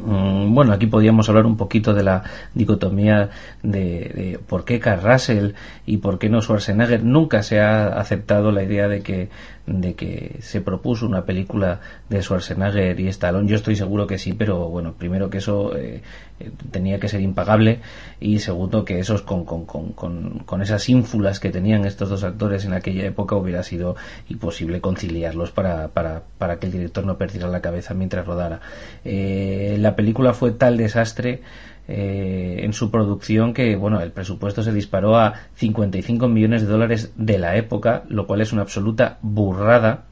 Mm, 0.00 0.54
bueno, 0.54 0.72
aquí 0.72 0.86
podríamos 0.86 1.28
hablar 1.28 1.46
un 1.46 1.56
poquito 1.56 1.92
de 1.94 2.02
la 2.02 2.22
dicotomía 2.54 3.30
de, 3.62 4.38
por 4.46 4.64
qué 4.64 4.78
Carl 4.80 5.02
Russell 5.02 5.52
y 5.86 5.98
por 5.98 6.18
qué 6.18 6.28
no 6.28 6.40
Schwarzenegger. 6.40 7.04
Nunca 7.04 7.42
se 7.42 7.60
ha 7.60 7.86
aceptado 7.86 8.52
la 8.52 8.62
idea 8.62 8.88
de 8.88 9.02
que, 9.02 9.28
de 9.68 9.94
que 9.94 10.38
se 10.40 10.60
propuso 10.60 11.06
una 11.06 11.24
película 11.24 11.80
de 12.08 12.22
Schwarzenegger 12.22 12.98
y 12.98 13.08
Stallone. 13.08 13.48
Yo 13.48 13.56
estoy 13.56 13.76
seguro 13.76 14.06
que 14.06 14.18
sí, 14.18 14.32
pero 14.32 14.68
bueno, 14.68 14.94
primero 14.94 15.28
que 15.28 15.38
eso 15.38 15.76
eh, 15.76 16.02
eh, 16.40 16.50
tenía 16.70 16.98
que 16.98 17.08
ser 17.08 17.20
impagable 17.20 17.80
y 18.18 18.38
segundo 18.38 18.84
que 18.84 18.98
esos 18.98 19.22
con, 19.22 19.44
con, 19.44 19.64
con, 19.64 19.92
con, 19.92 20.62
esas 20.62 20.88
ínfulas 20.88 21.38
que 21.38 21.50
tenían 21.50 21.84
estos 21.84 22.08
dos 22.08 22.24
actores 22.24 22.64
en 22.64 22.72
aquella 22.72 23.04
época 23.04 23.36
hubiera 23.36 23.62
sido 23.62 23.96
imposible 24.28 24.80
conciliarlos 24.80 25.50
para, 25.50 25.88
para, 25.88 26.22
para 26.38 26.58
que 26.58 26.66
el 26.66 26.72
director 26.72 27.04
no 27.04 27.18
perdiera 27.18 27.48
la 27.48 27.60
cabeza 27.60 27.94
mientras 27.94 28.26
rodara. 28.26 28.60
Eh, 29.04 29.76
la 29.78 29.94
película 29.96 30.32
fue 30.32 30.52
tal 30.52 30.76
desastre 30.76 31.42
eh, 31.88 32.60
en 32.62 32.74
su 32.74 32.90
producción 32.90 33.54
que 33.54 33.74
bueno 33.74 34.00
el 34.00 34.12
presupuesto 34.12 34.62
se 34.62 34.72
disparó 34.72 35.16
a 35.16 35.34
55 35.54 36.28
millones 36.28 36.60
de 36.62 36.68
dólares 36.68 37.12
de 37.16 37.38
la 37.38 37.56
época 37.56 38.04
lo 38.08 38.26
cual 38.26 38.42
es 38.42 38.52
una 38.52 38.62
absoluta 38.62 39.18
burrada. 39.22 40.04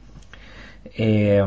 Eh, 0.97 1.43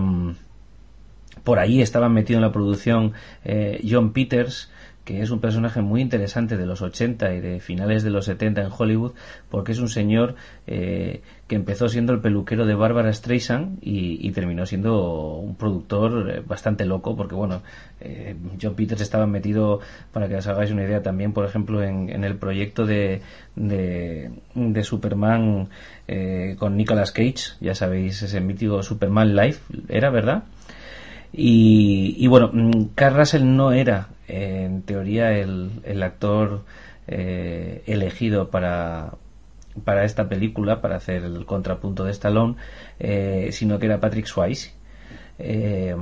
por 1.42 1.58
ahí 1.58 1.82
estaba 1.82 2.08
metido 2.08 2.38
en 2.38 2.42
la 2.42 2.52
producción 2.52 3.12
eh, 3.44 3.80
John 3.88 4.12
Peters 4.12 4.70
que 5.10 5.22
es 5.22 5.30
un 5.30 5.40
personaje 5.40 5.82
muy 5.82 6.00
interesante 6.00 6.56
de 6.56 6.66
los 6.66 6.82
80 6.82 7.34
y 7.34 7.40
de 7.40 7.60
finales 7.60 8.04
de 8.04 8.10
los 8.10 8.26
70 8.26 8.62
en 8.62 8.68
Hollywood, 8.76 9.12
porque 9.50 9.72
es 9.72 9.80
un 9.80 9.88
señor 9.88 10.36
eh, 10.68 11.22
que 11.48 11.56
empezó 11.56 11.88
siendo 11.88 12.12
el 12.12 12.20
peluquero 12.20 12.64
de 12.64 12.74
Barbara 12.74 13.12
Streisand 13.12 13.78
y, 13.82 14.30
terminó 14.30 14.64
siendo 14.66 15.34
un 15.34 15.56
productor 15.56 16.30
eh, 16.30 16.42
bastante 16.46 16.84
loco, 16.84 17.16
porque 17.16 17.34
bueno, 17.34 17.62
eh, 18.00 18.36
John 18.62 18.76
Peters 18.76 19.00
estaba 19.00 19.26
metido, 19.26 19.80
para 20.12 20.28
que 20.28 20.36
os 20.36 20.46
hagáis 20.46 20.70
una 20.70 20.84
idea, 20.84 21.02
también, 21.02 21.32
por 21.32 21.44
ejemplo, 21.44 21.82
en, 21.82 22.22
el 22.22 22.36
proyecto 22.36 22.86
de, 22.86 23.20
de, 23.56 24.84
Superman 24.84 25.68
con 26.58 26.76
Nicolas 26.76 27.10
Cage, 27.10 27.56
ya 27.60 27.74
sabéis, 27.74 28.22
ese 28.22 28.40
mítico 28.40 28.82
Superman 28.84 29.34
Live, 29.34 29.56
era, 29.88 30.10
¿verdad? 30.10 30.44
Y, 31.32 32.16
y, 32.18 32.26
bueno, 32.26 32.50
mm, 32.52 32.94
Carl 32.94 33.16
Russell 33.16 33.44
no 33.44 33.72
era 33.72 34.08
en 34.28 34.82
teoría 34.82 35.32
el, 35.32 35.70
el 35.84 36.02
actor 36.02 36.62
eh, 37.06 37.82
elegido 37.86 38.50
para, 38.50 39.14
para 39.84 40.04
esta 40.04 40.28
película, 40.28 40.80
para 40.80 40.96
hacer 40.96 41.24
el 41.24 41.44
contrapunto 41.44 42.04
de 42.04 42.12
Stallone, 42.12 42.56
eh, 42.98 43.48
sino 43.52 43.78
que 43.78 43.86
era 43.86 44.00
Patrick 44.00 44.26
Swayze. 44.26 44.72
Eh, 45.38 45.94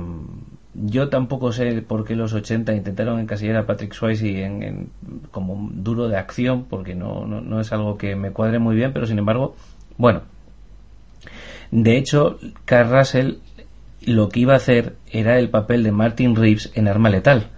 yo 0.75 1.09
tampoco 1.09 1.51
sé 1.51 1.81
por 1.81 2.05
qué 2.05 2.15
los 2.15 2.33
80 2.33 2.73
intentaron 2.73 3.19
encasillar 3.19 3.57
a 3.57 3.65
Patrick 3.65 3.93
Swayze 3.93 4.43
en, 4.43 4.89
como 5.31 5.69
duro 5.73 6.07
de 6.07 6.17
acción, 6.17 6.65
porque 6.65 6.95
no, 6.95 7.25
no, 7.25 7.41
no, 7.41 7.59
es 7.59 7.71
algo 7.71 7.97
que 7.97 8.15
me 8.15 8.31
cuadre 8.31 8.59
muy 8.59 8.75
bien, 8.75 8.93
pero 8.93 9.05
sin 9.05 9.17
embargo, 9.17 9.55
bueno. 9.97 10.21
De 11.71 11.97
hecho, 11.97 12.39
Carl 12.65 12.91
Russell 12.91 13.35
lo 14.05 14.29
que 14.29 14.41
iba 14.41 14.53
a 14.53 14.57
hacer 14.57 14.95
era 15.11 15.39
el 15.39 15.49
papel 15.49 15.83
de 15.83 15.91
Martin 15.91 16.35
Reeves 16.35 16.71
en 16.75 16.87
Arma 16.87 17.09
Letal 17.09 17.49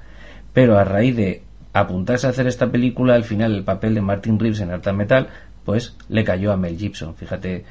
pero 0.53 0.77
a 0.77 0.83
raíz 0.83 1.15
de 1.15 1.43
apuntarse 1.73 2.27
a 2.27 2.31
hacer 2.31 2.47
esta 2.47 2.71
película, 2.71 3.15
al 3.15 3.23
final 3.23 3.53
el 3.53 3.63
papel 3.63 3.95
de 3.95 4.01
Martin 4.01 4.39
Reeves 4.39 4.59
en 4.59 4.71
Arta 4.71 4.93
Metal, 4.93 5.29
pues 5.63 5.95
le 6.09 6.23
cayó 6.23 6.51
a 6.51 6.57
Mel 6.57 6.77
Gibson. 6.77 7.15
Fíjate 7.15 7.65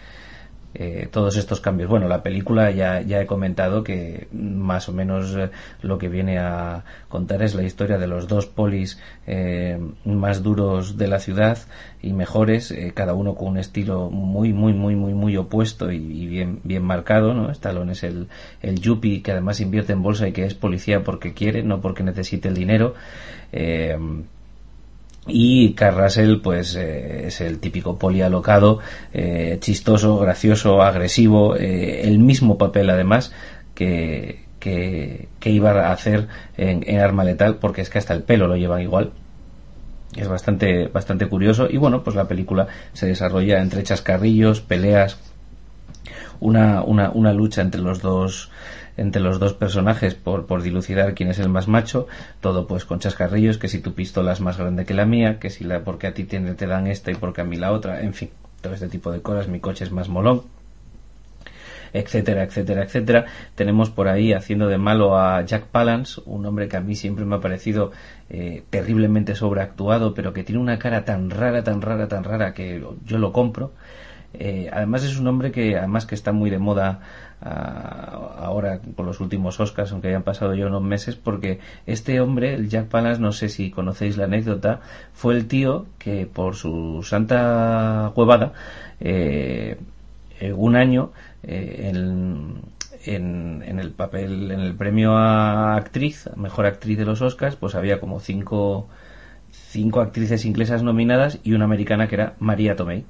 eh, 0.73 1.09
todos 1.11 1.37
estos 1.37 1.61
cambios. 1.61 1.91
Bueno, 1.91 2.07
la 2.07 2.23
película 2.23 2.71
ya, 2.71 3.01
ya 3.01 3.21
he 3.21 3.27
comentado 3.27 3.83
que 3.83 4.29
más 4.33 4.89
o 4.89 4.93
menos 4.93 5.35
eh, 5.37 5.51
lo 5.83 5.99
que 5.99 6.09
viene 6.09 6.39
a 6.39 6.85
contar 7.09 7.43
es 7.43 7.57
la 7.57 7.65
historia 7.65 7.99
de 7.99 8.07
los 8.07 8.29
dos 8.29 8.47
polis 8.47 9.01
eh, 9.27 9.81
más 10.05 10.45
duros 10.45 10.97
de 10.97 11.09
la 11.09 11.19
ciudad 11.19 11.59
y 12.03 12.13
mejores, 12.13 12.73
cada 12.95 13.15
uno 13.15 13.35
con 13.35 13.49
un 13.49 13.59
estilo 13.59 14.11
muy, 14.11 14.53
muy, 14.53 14.73
muy, 14.73 14.95
muy, 14.95 15.13
muy 15.13 15.37
opuesto 15.37 15.91
y, 15.91 16.27
bien, 16.27 16.61
bien 16.63 16.85
marcado. 16.85 17.35
¿no? 17.35 17.51
Stallone 17.51 17.93
es 17.93 18.05
el, 18.05 18.29
el 18.63 18.81
yuppie 18.81 19.23
que 19.23 19.33
además 19.33 19.61
invierte 19.61 19.93
en 19.93 20.03
bolsa 20.03 20.29
y 20.29 20.33
que 20.33 20.45
es 20.45 20.55
policía 20.55 21.03
porque 21.03 21.35
quiere, 21.35 21.63
no 21.63 21.81
porque 21.81 22.05
necesite 22.05 22.49
el 22.49 22.55
dinero 22.55 22.95
y 25.33 25.75
Carrasel 25.75 26.41
pues 26.41 26.75
eh, 26.77 27.27
es 27.27 27.41
el 27.41 27.59
típico 27.59 27.99
poli 27.99 28.23
alocado 28.23 28.81
eh, 29.13 29.59
chistoso 29.61 30.19
gracioso 30.19 30.83
agresivo 30.83 31.57
eh, 31.57 32.03
el 32.03 32.19
mismo 32.19 32.59
papel 32.59 32.91
además 32.91 33.33
que, 33.75 34.45
que, 34.59 35.29
iba 35.45 35.71
a 35.71 35.93
hacer 35.93 36.29
en, 36.57 37.01
Arma 37.01 37.25
Letal 37.25 37.57
porque 37.57 37.81
es 37.81 37.91
que 37.91 37.99
hasta 37.99 38.13
el 38.15 38.23
pelo 38.23 38.47
lo 38.47 38.57
llevan 38.57 38.83
igual. 38.83 39.13
Es 40.15 40.29
bastante 40.29 40.89
bastante 40.89 41.27
curioso. 41.29 41.67
Y 41.71 41.79
bueno 41.79 42.03
pues 42.03 42.15
la 42.15 42.29
película 42.29 42.67
se 42.93 43.07
desarrolla 43.07 43.63
entre 43.63 43.83
chascarrillos 43.83 44.61
peleas 44.61 45.19
una, 46.41 46.83
una, 46.83 47.11
una 47.11 47.33
lucha 47.33 47.63
entre 47.63 47.81
los 47.81 48.03
dos 48.03 48.51
entre 48.97 49.23
los 49.23 49.39
dos 49.39 49.55
personajes 49.55 50.15
por, 50.15 50.47
por 50.47 50.63
dilucidar 50.63 51.15
quién 51.15 51.31
es 51.31 51.39
el 51.39 51.49
más 51.49 51.69
macho, 51.69 52.07
todo 52.41 52.67
pues 52.67 52.85
con 52.85 52.99
chascarrillos, 52.99 53.59
que 53.59 53.69
si 53.69 53.81
tu 53.81 53.95
pistola 53.95 54.33
es 54.33 54.41
más 54.41 54.59
grande 54.59 54.85
que 54.85 54.95
la 54.95 55.07
mía, 55.07 55.39
que 55.39 55.51
si 55.51 55.65
la 55.65 55.81
porque 55.85 56.07
a 56.07 56.15
ti 56.15 56.25
te, 56.25 56.41
dan 56.67 56.87
esta 56.87 57.11
y 57.11 57.15
porque 57.15 57.41
a 57.41 57.45
mí 57.45 57.57
la 57.57 57.73
otra, 57.73 58.03
en 58.03 58.15
fin, 58.15 58.31
todo 58.61 58.75
este 58.75 58.89
tipo 58.89 59.13
de 59.13 59.23
cosas, 59.23 59.49
mi 59.49 59.61
coche 59.61 59.85
es 59.85 59.91
más 59.91 60.09
molón. 60.09 60.43
etcétera, 61.93 62.45
etcétera, 62.45 62.85
etcétera. 62.85 63.27
Tenemos 63.55 63.91
por 63.91 64.07
ahí 64.09 64.33
haciendo 64.33 64.69
de 64.69 64.79
malo 64.79 65.19
a 65.19 65.43
Jack 65.43 65.67
Palance, 65.67 66.21
un 66.25 66.47
hombre 66.47 66.69
que 66.69 66.77
a 66.77 66.81
mí 66.81 66.95
siempre 66.95 67.25
me 67.25 67.37
ha 67.37 67.41
parecido 67.41 67.91
eh, 68.29 68.63
terriblemente 68.71 69.35
sobreactuado, 69.35 70.15
pero 70.15 70.33
que 70.33 70.45
tiene 70.45 70.61
una 70.61 70.79
cara 70.79 71.05
tan 71.05 71.31
rara, 71.31 71.65
tan 71.65 71.83
rara, 71.83 72.07
tan 72.07 72.23
rara 72.23 72.55
que 72.55 72.85
yo 73.05 73.19
lo 73.19 73.33
compro. 73.33 73.73
Eh, 74.33 74.71
además 74.73 75.05
es 75.05 75.19
un 75.19 75.27
hombre 75.27 75.51
que 75.51 75.77
además 75.77 76.07
que 76.07 76.15
está 76.15 76.33
muy 76.33 76.51
de 76.51 76.59
moda 76.59 77.01
ah, 77.41 78.37
ahora 78.39 78.81
con 78.97 79.07
los 79.07 79.21
últimos 79.21 79.59
Oscars, 79.59 79.91
aunque 79.93 80.09
hayan 80.09 80.23
pasado 80.23 80.55
ya 80.55 80.67
unos 80.67 80.83
meses, 80.83 81.17
porque 81.17 81.59
este 81.87 82.21
hombre, 82.21 82.55
el 82.55 82.69
Jack 82.69 82.87
Palance, 82.87 83.21
no 83.21 83.33
sé 83.33 83.49
si 83.49 83.71
conocéis 83.71 84.17
la 84.17 84.25
anécdota, 84.25 84.81
fue 85.13 85.35
el 85.35 85.47
tío 85.47 85.87
que 85.99 86.27
por 86.27 86.55
su 86.55 87.03
santa 87.03 88.13
huevada 88.15 88.53
eh, 89.01 89.77
un 90.55 90.77
año 90.77 91.11
eh, 91.43 91.91
en, 91.91 92.63
en, 93.05 93.79
el 93.79 93.91
papel, 93.91 94.51
en 94.53 94.61
el 94.61 94.75
premio 94.75 95.17
a 95.17 95.75
actriz, 95.77 96.29
mejor 96.37 96.67
actriz 96.67 96.99
de 96.99 97.05
los 97.05 97.21
Oscars, 97.21 97.57
pues 97.57 97.75
había 97.75 97.99
como 97.99 98.21
cinco, 98.21 98.89
cinco 99.51 100.01
actrices 100.01 100.45
inglesas 100.45 100.83
nominadas 100.83 101.41
y 101.43 101.53
una 101.55 101.65
americana 101.65 102.07
que 102.09 102.15
era 102.15 102.35
María 102.39 102.77
Tomei 102.77 103.05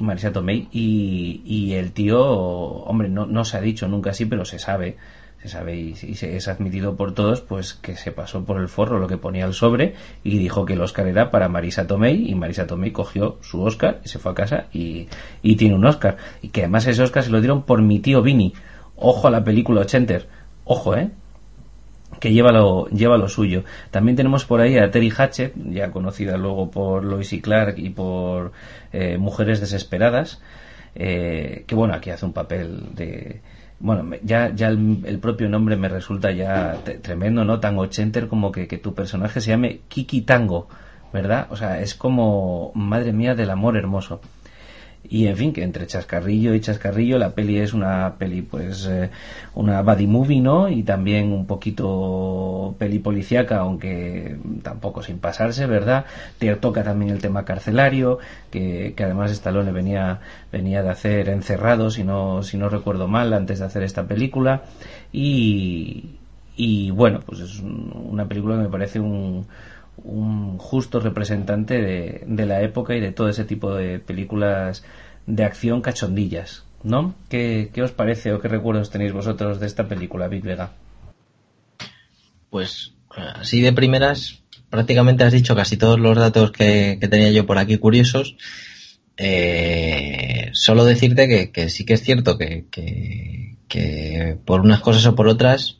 Marisa 0.00 0.32
Tomei 0.32 0.68
y, 0.72 1.42
y 1.44 1.74
el 1.74 1.92
tío, 1.92 2.20
hombre, 2.20 3.08
no, 3.08 3.44
se 3.44 3.56
ha 3.56 3.60
dicho 3.60 3.88
nunca 3.88 4.10
así, 4.10 4.26
pero 4.26 4.44
se 4.44 4.58
sabe, 4.58 4.96
se 5.42 5.48
sabe 5.48 5.76
y, 5.76 5.94
se, 5.94 6.36
es 6.36 6.48
admitido 6.48 6.96
por 6.96 7.12
todos, 7.12 7.40
pues 7.40 7.74
que 7.74 7.96
se 7.96 8.12
pasó 8.12 8.44
por 8.44 8.60
el 8.60 8.68
forro 8.68 8.98
lo 8.98 9.08
que 9.08 9.16
ponía 9.16 9.44
el 9.44 9.54
sobre 9.54 9.94
y 10.24 10.38
dijo 10.38 10.64
que 10.64 10.74
el 10.74 10.80
Oscar 10.80 11.06
era 11.06 11.30
para 11.30 11.48
Marisa 11.48 11.86
Tomei 11.86 12.30
y 12.30 12.34
Marisa 12.34 12.66
Tomei 12.66 12.92
cogió 12.92 13.38
su 13.40 13.62
Oscar 13.62 14.00
y 14.04 14.08
se 14.08 14.18
fue 14.18 14.32
a 14.32 14.34
casa 14.34 14.66
y, 14.72 15.08
y 15.42 15.56
tiene 15.56 15.74
un 15.74 15.84
Oscar. 15.84 16.16
Y 16.42 16.48
que 16.48 16.62
además 16.62 16.86
ese 16.86 17.02
Oscar 17.02 17.22
se 17.22 17.30
lo 17.30 17.40
dieron 17.40 17.62
por 17.62 17.82
mi 17.82 17.98
tío 18.00 18.22
Vini. 18.22 18.54
Ojo 18.96 19.28
a 19.28 19.30
la 19.30 19.44
película 19.44 19.82
Ochenter. 19.82 20.28
Ojo, 20.64 20.96
¿eh? 20.96 21.10
Que 22.20 22.32
lleva 22.32 22.52
lo, 22.52 22.88
lleva 22.88 23.16
lo 23.16 23.28
suyo. 23.28 23.64
También 23.90 24.16
tenemos 24.16 24.44
por 24.44 24.60
ahí 24.60 24.76
a 24.76 24.90
Terry 24.90 25.12
Hatchett, 25.16 25.54
ya 25.56 25.90
conocida 25.90 26.36
luego 26.36 26.70
por 26.70 27.04
Lois 27.04 27.32
y 27.32 27.40
Clark 27.40 27.78
y 27.78 27.90
por 27.90 28.52
eh, 28.92 29.18
Mujeres 29.18 29.60
Desesperadas, 29.60 30.40
eh, 30.94 31.64
que 31.66 31.74
bueno, 31.74 31.94
aquí 31.94 32.10
hace 32.10 32.26
un 32.26 32.32
papel 32.32 32.94
de... 32.94 33.40
Bueno, 33.80 34.10
ya, 34.24 34.52
ya 34.52 34.68
el, 34.68 35.20
propio 35.20 35.48
nombre 35.48 35.76
me 35.76 35.88
resulta 35.88 36.32
ya 36.32 36.78
tremendo, 37.00 37.44
¿no? 37.44 37.60
Tango 37.60 37.86
Chenter, 37.86 38.26
como 38.26 38.50
que, 38.50 38.66
que 38.66 38.76
tu 38.76 38.92
personaje 38.92 39.40
se 39.40 39.50
llame 39.50 39.82
Kiki 39.86 40.22
Tango, 40.22 40.68
¿verdad? 41.12 41.46
O 41.50 41.56
sea, 41.56 41.80
es 41.80 41.94
como, 41.94 42.72
madre 42.74 43.12
mía, 43.12 43.36
del 43.36 43.50
amor 43.50 43.76
hermoso 43.76 44.20
y 45.08 45.26
en 45.26 45.36
fin 45.36 45.52
que 45.52 45.62
entre 45.62 45.86
chascarrillo 45.86 46.54
y 46.54 46.60
chascarrillo 46.60 47.18
la 47.18 47.30
peli 47.30 47.58
es 47.58 47.72
una 47.72 48.14
peli 48.18 48.42
pues 48.42 48.86
eh, 48.86 49.10
una 49.54 49.82
buddy 49.82 50.06
movie 50.06 50.40
no 50.40 50.68
y 50.68 50.82
también 50.82 51.32
un 51.32 51.46
poquito 51.46 52.74
peli 52.78 52.98
policíaca 52.98 53.58
aunque 53.58 54.36
tampoco 54.62 55.02
sin 55.02 55.18
pasarse 55.18 55.66
verdad 55.66 56.04
te 56.38 56.54
toca 56.56 56.82
también 56.82 57.10
el 57.10 57.20
tema 57.20 57.44
carcelario 57.44 58.18
que, 58.50 58.94
que 58.96 59.04
además 59.04 59.30
Stallone 59.30 59.72
venía 59.72 60.20
venía 60.52 60.82
de 60.82 60.90
hacer 60.90 61.28
encerrado 61.28 61.90
si 61.90 62.04
no 62.04 62.42
si 62.42 62.56
no 62.56 62.68
recuerdo 62.68 63.08
mal 63.08 63.32
antes 63.32 63.58
de 63.58 63.64
hacer 63.66 63.82
esta 63.82 64.06
película. 64.06 64.62
Y 65.12 66.16
y 66.56 66.90
bueno 66.90 67.20
pues 67.24 67.40
es 67.40 67.60
una 67.60 68.26
película 68.26 68.56
que 68.56 68.62
me 68.62 68.68
parece 68.68 69.00
un 69.00 69.46
un 70.04 70.58
justo 70.58 71.00
representante 71.00 71.80
de, 71.80 72.46
la 72.46 72.62
época 72.62 72.94
y 72.94 73.00
de 73.00 73.12
todo 73.12 73.28
ese 73.28 73.44
tipo 73.44 73.74
de 73.74 73.98
películas 73.98 74.84
de 75.26 75.44
acción 75.44 75.82
cachondillas, 75.82 76.64
¿no? 76.82 77.14
¿Qué, 77.28 77.70
os 77.82 77.92
parece 77.92 78.32
o 78.32 78.40
qué 78.40 78.48
recuerdos 78.48 78.90
tenéis 78.90 79.12
vosotros 79.12 79.60
de 79.60 79.66
esta 79.66 79.88
película, 79.88 80.28
Big 80.28 80.42
Vega? 80.42 80.72
Pues 82.50 82.94
así 83.10 83.60
de 83.60 83.72
primeras, 83.72 84.42
prácticamente 84.70 85.24
has 85.24 85.32
dicho 85.32 85.54
casi 85.54 85.76
todos 85.76 85.98
los 85.98 86.16
datos 86.16 86.52
que, 86.52 86.98
tenía 87.10 87.30
yo 87.30 87.46
por 87.46 87.58
aquí 87.58 87.78
curiosos. 87.78 88.36
Eh, 89.16 90.50
solo 90.52 90.84
decirte 90.84 91.50
que, 91.52 91.68
sí 91.68 91.84
que 91.84 91.94
es 91.94 92.02
cierto 92.02 92.38
que, 92.38 92.66
que, 92.70 94.38
por 94.44 94.60
unas 94.60 94.80
cosas 94.80 95.04
o 95.06 95.14
por 95.14 95.28
otras 95.28 95.78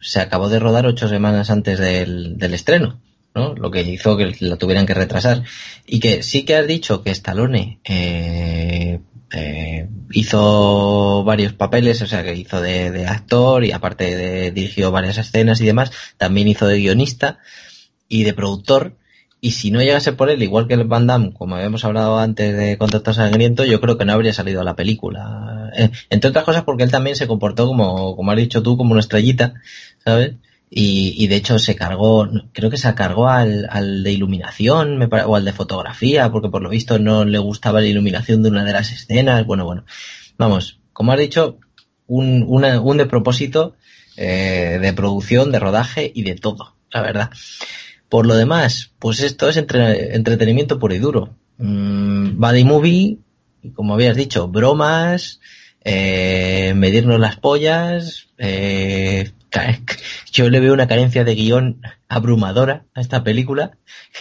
se 0.00 0.20
acabó 0.20 0.48
de 0.48 0.58
rodar 0.58 0.86
ocho 0.86 1.08
semanas 1.08 1.50
antes 1.50 1.78
del 1.78 2.54
estreno. 2.54 3.00
¿No? 3.34 3.54
Lo 3.54 3.70
que 3.70 3.82
hizo 3.82 4.16
que 4.16 4.34
la 4.40 4.56
tuvieran 4.56 4.86
que 4.86 4.94
retrasar. 4.94 5.42
Y 5.86 6.00
que 6.00 6.22
sí 6.22 6.44
que 6.44 6.56
has 6.56 6.66
dicho 6.66 7.02
que 7.02 7.10
Stallone 7.10 7.80
eh, 7.84 9.00
eh, 9.32 9.88
hizo 10.10 11.22
varios 11.24 11.52
papeles, 11.52 12.02
o 12.02 12.06
sea, 12.06 12.24
que 12.24 12.34
hizo 12.34 12.60
de, 12.60 13.06
actor 13.06 13.64
y 13.64 13.72
aparte 13.72 14.16
de, 14.16 14.50
dirigió 14.50 14.90
varias 14.90 15.18
escenas 15.18 15.60
y 15.60 15.66
demás, 15.66 15.92
también 16.16 16.48
hizo 16.48 16.66
de 16.66 16.78
guionista 16.78 17.38
y 18.08 18.24
de 18.24 18.34
productor. 18.34 18.96
Y 19.42 19.52
si 19.52 19.70
no 19.70 19.80
llegase 19.80 20.12
por 20.12 20.28
él, 20.28 20.42
igual 20.42 20.68
que 20.68 20.74
el 20.74 20.84
Van 20.84 21.06
Damme, 21.06 21.32
como 21.32 21.54
habíamos 21.54 21.84
hablado 21.84 22.18
antes 22.18 22.54
de 22.54 22.76
Contacto 22.76 23.14
Sangriento, 23.14 23.64
yo 23.64 23.80
creo 23.80 23.96
que 23.96 24.04
no 24.04 24.12
habría 24.12 24.34
salido 24.34 24.60
a 24.60 24.64
la 24.64 24.76
película. 24.76 25.70
Eh, 25.74 25.90
entre 26.10 26.30
otras 26.30 26.44
cosas 26.44 26.64
porque 26.64 26.82
él 26.82 26.90
también 26.90 27.16
se 27.16 27.26
comportó 27.26 27.66
como, 27.66 28.16
como 28.16 28.30
has 28.32 28.36
dicho 28.36 28.62
tú, 28.62 28.76
como 28.76 28.92
una 28.92 29.00
estrellita, 29.00 29.54
¿sabes? 30.04 30.34
Y, 30.72 31.26
de 31.26 31.34
hecho 31.34 31.58
se 31.58 31.74
cargó, 31.74 32.28
creo 32.52 32.70
que 32.70 32.76
se 32.76 32.94
cargó 32.94 33.28
al, 33.28 33.66
al 33.70 34.04
de 34.04 34.12
iluminación 34.12 35.02
o 35.26 35.34
al 35.36 35.44
de 35.44 35.52
fotografía, 35.52 36.30
porque 36.30 36.48
por 36.48 36.62
lo 36.62 36.68
visto 36.68 37.00
no 37.00 37.24
le 37.24 37.38
gustaba 37.38 37.80
la 37.80 37.88
iluminación 37.88 38.42
de 38.42 38.50
una 38.50 38.64
de 38.64 38.72
las 38.72 38.92
escenas. 38.92 39.44
Bueno, 39.44 39.64
bueno, 39.64 39.84
vamos, 40.38 40.78
como 40.92 41.10
has 41.10 41.18
dicho, 41.18 41.58
un, 42.06 42.44
un 42.46 42.96
de 42.96 43.06
propósito 43.06 43.74
eh, 44.16 44.78
de 44.80 44.92
producción, 44.92 45.50
de 45.50 45.58
rodaje 45.58 46.12
y 46.14 46.24
de 46.24 46.34
todo, 46.34 46.74
la 46.92 47.00
verdad. 47.02 47.30
Por 48.08 48.26
lo 48.26 48.34
demás, 48.34 48.90
pues 48.98 49.20
esto 49.20 49.48
es 49.48 49.56
entre, 49.56 50.14
entretenimiento 50.14 50.78
puro 50.78 50.94
y 50.94 50.98
duro. 50.98 51.36
Mm, 51.58 52.38
body 52.38 52.64
movie, 52.64 53.18
como 53.74 53.94
habías 53.94 54.16
dicho, 54.16 54.48
bromas, 54.48 55.40
eh, 55.84 56.74
medirnos 56.76 57.18
las 57.18 57.36
pollas, 57.36 58.28
eh, 58.36 59.30
yo 60.32 60.48
le 60.48 60.60
veo 60.60 60.72
una 60.72 60.86
carencia 60.86 61.24
de 61.24 61.34
guion 61.34 61.82
abrumadora 62.08 62.84
a 62.94 63.00
esta 63.00 63.24
película 63.24 63.72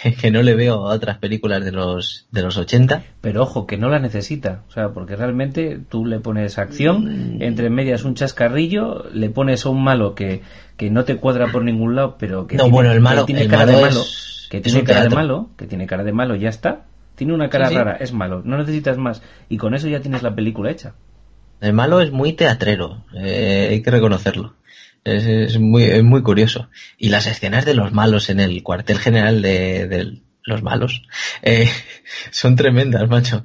que, 0.21 0.31
no 0.31 0.41
le 0.41 0.55
veo 0.55 0.87
a 0.87 0.93
otras 0.93 1.17
películas 1.17 1.63
de 1.63 1.71
los 1.71 2.27
de 2.31 2.41
los 2.41 2.57
80 2.57 3.03
pero 3.21 3.43
ojo 3.43 3.65
que 3.65 3.77
no 3.77 3.89
la 3.89 3.99
necesita. 3.99 4.63
O 4.67 4.71
sea 4.71 4.89
porque 4.89 5.15
realmente 5.15 5.79
tú 5.89 6.05
le 6.05 6.19
pones 6.19 6.57
acción 6.57 7.41
entre 7.41 7.69
medias 7.69 8.03
un 8.03 8.15
chascarrillo 8.15 9.05
le 9.13 9.29
pones 9.29 9.65
a 9.65 9.69
un 9.69 9.83
malo 9.83 10.15
que, 10.15 10.41
que 10.77 10.89
no 10.89 11.03
te 11.05 11.17
cuadra 11.17 11.47
por 11.47 11.63
ningún 11.63 11.95
lado 11.95 12.15
pero 12.19 12.47
que 12.47 12.57
no 12.57 12.63
tiene, 12.63 12.73
bueno 12.73 12.91
el 12.91 13.01
malo 13.01 13.25
tiene 13.25 13.47
cara 13.47 13.65
de 13.65 13.81
malo 13.81 14.01
que 14.49 14.61
tiene 14.61 14.83
cara 14.83 15.03
de 15.03 15.09
malo 15.09 15.49
que 15.57 15.67
tiene 15.67 15.87
cara 15.87 16.03
de 16.03 16.13
malo 16.13 16.35
ya 16.35 16.49
está. 16.49 16.85
Tiene 17.15 17.33
una 17.33 17.49
cara 17.49 17.69
rara 17.69 17.97
es 17.99 18.13
malo 18.13 18.41
no 18.45 18.57
necesitas 18.57 18.97
más. 18.97 19.21
Y 19.49 19.57
con 19.57 19.73
eso 19.73 19.87
ya 19.87 19.99
tienes 19.99 20.23
la 20.23 20.33
película 20.33 20.71
hecha. 20.71 20.93
El 21.59 21.73
malo 21.73 21.99
es 21.99 22.11
muy 22.11 22.31
teatrero 22.31 23.03
eh, 23.13 23.67
hay 23.71 23.81
que 23.81 23.91
reconocerlo 23.91 24.53
es, 25.03 25.59
muy, 25.59 25.83
es 25.83 26.03
muy 26.03 26.23
curioso. 26.23 26.69
Y 26.97 27.09
las 27.09 27.27
escenas 27.27 27.65
de 27.65 27.73
los 27.73 27.91
malos 27.91 28.29
en 28.29 28.39
el 28.39 28.63
cuartel 28.63 28.99
general 28.99 29.41
de, 29.41 30.21
los 30.43 30.63
malos 30.63 31.03
eh, 31.41 31.69
son 32.31 32.55
tremendas, 32.55 33.07
macho. 33.09 33.43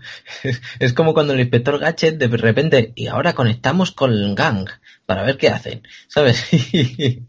Es, 0.78 0.92
como 0.92 1.14
cuando 1.14 1.32
el 1.32 1.40
inspector 1.40 1.78
Gadget 1.78 2.18
de 2.18 2.28
repente, 2.28 2.92
y 2.94 3.06
ahora 3.06 3.34
conectamos 3.34 3.92
con 3.92 4.12
el 4.12 4.34
gang 4.34 4.68
para 5.06 5.22
ver 5.22 5.36
qué 5.36 5.48
hacen, 5.48 5.82
¿sabes? 6.08 6.46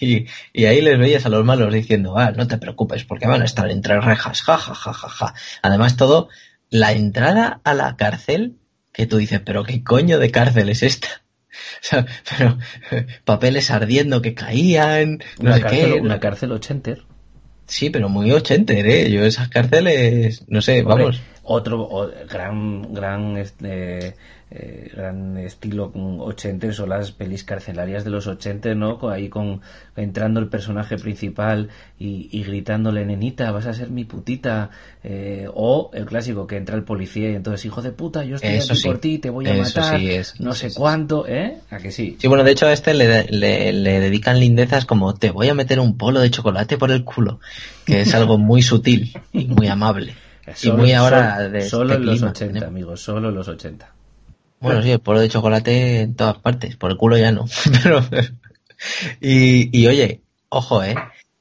Y, 0.00 0.26
y, 0.54 0.64
ahí 0.64 0.80
les 0.80 0.98
veías 0.98 1.26
a 1.26 1.28
los 1.28 1.44
malos 1.44 1.74
diciendo, 1.74 2.16
ah, 2.16 2.30
no 2.30 2.48
te 2.48 2.56
preocupes 2.56 3.04
porque 3.04 3.26
van 3.26 3.42
a 3.42 3.44
estar 3.44 3.70
entre 3.70 4.00
rejas, 4.00 4.40
ja, 4.40 4.56
ja, 4.56 4.74
ja, 4.74 4.94
ja, 4.94 5.08
ja. 5.10 5.34
Además 5.60 5.98
todo, 5.98 6.30
la 6.70 6.92
entrada 6.92 7.60
a 7.64 7.74
la 7.74 7.94
cárcel, 7.96 8.56
que 8.94 9.06
tú 9.06 9.18
dices, 9.18 9.40
pero 9.44 9.64
qué 9.64 9.84
coño 9.84 10.18
de 10.18 10.30
cárcel 10.30 10.70
es 10.70 10.82
esta. 10.82 11.22
sea, 11.80 12.06
pero 12.28 12.58
papeles 13.24 13.70
ardiendo 13.70 14.22
que 14.22 14.34
caían, 14.34 15.18
no 15.38 15.50
una 15.50 15.54
sé 15.56 15.60
cárcel, 15.62 15.92
qué. 15.92 16.00
Una 16.00 16.20
cárcel 16.20 16.52
ochenter. 16.52 17.02
Sí, 17.66 17.90
pero 17.90 18.08
muy 18.08 18.32
ochenter, 18.32 18.86
¿eh? 18.86 19.10
Yo 19.10 19.24
esas 19.24 19.48
cárceles, 19.48 20.44
no 20.48 20.62
sé, 20.62 20.82
vamos. 20.82 21.20
Otro 21.50 22.10
gran, 22.28 22.92
gran, 22.92 23.38
este, 23.38 24.14
eh, 24.50 24.90
gran 24.94 25.38
estilo 25.38 25.90
ochenta 26.20 26.70
son 26.74 26.90
las 26.90 27.12
pelis 27.12 27.42
carcelarias 27.42 28.04
de 28.04 28.10
los 28.10 28.26
80, 28.26 28.74
¿no? 28.74 28.98
Ahí 29.08 29.30
con 29.30 29.62
entrando 29.96 30.40
el 30.40 30.48
personaje 30.48 30.98
principal 30.98 31.70
y, 31.98 32.42
gritándole, 32.42 33.06
nenita, 33.06 33.50
vas 33.50 33.64
a 33.64 33.72
ser 33.72 33.88
mi 33.88 34.04
putita. 34.04 34.68
Eh, 35.02 35.46
o 35.54 35.90
el 35.94 36.04
clásico 36.04 36.46
que 36.46 36.58
entra 36.58 36.76
el 36.76 36.82
policía 36.82 37.30
y 37.30 37.34
entonces, 37.34 37.64
hijo 37.64 37.80
de 37.80 37.92
puta, 37.92 38.24
yo 38.24 38.36
estoy 38.36 38.56
aquí 38.56 38.82
por 38.84 38.98
ti, 38.98 39.18
te 39.18 39.30
voy 39.30 39.48
a 39.48 39.54
matar, 39.54 39.98
no 40.38 40.52
sé 40.52 40.74
cuánto, 40.74 41.26
¿eh? 41.26 41.56
¿A 41.70 41.78
que 41.78 41.92
sí? 41.92 42.18
Sí, 42.18 42.28
bueno, 42.28 42.44
de 42.44 42.50
hecho 42.50 42.66
a 42.66 42.74
este 42.74 42.92
le, 42.92 43.24
le, 43.24 44.00
dedican 44.00 44.38
lindezas 44.38 44.84
como 44.84 45.14
te 45.14 45.30
voy 45.30 45.48
a 45.48 45.54
meter 45.54 45.80
un 45.80 45.96
polo 45.96 46.20
de 46.20 46.30
chocolate 46.30 46.76
por 46.76 46.90
el 46.90 47.04
culo, 47.04 47.40
que 47.86 48.02
es 48.02 48.14
algo 48.14 48.36
muy 48.36 48.60
sutil 48.60 49.14
y 49.32 49.46
muy 49.46 49.68
amable. 49.68 50.14
Y 50.62 50.70
muy 50.72 50.92
ahora 50.92 51.48
de 51.48 51.62
Solo 51.62 51.94
en 51.94 52.06
los 52.06 52.22
80, 52.22 52.66
amigos, 52.66 53.00
solo 53.00 53.28
en 53.28 53.34
los 53.34 53.48
80. 53.48 53.92
Bueno, 54.60 54.82
sí, 54.82 54.90
el 54.90 55.00
polo 55.00 55.20
de 55.20 55.28
chocolate 55.28 56.00
en 56.00 56.14
todas 56.14 56.38
partes, 56.38 56.76
por 56.76 56.90
el 56.90 56.96
culo 56.96 57.16
ya 57.16 57.30
no. 57.32 57.46
Pero, 57.82 58.04
y, 59.20 59.76
y 59.78 59.86
oye, 59.86 60.22
ojo, 60.48 60.82
eh. 60.82 60.94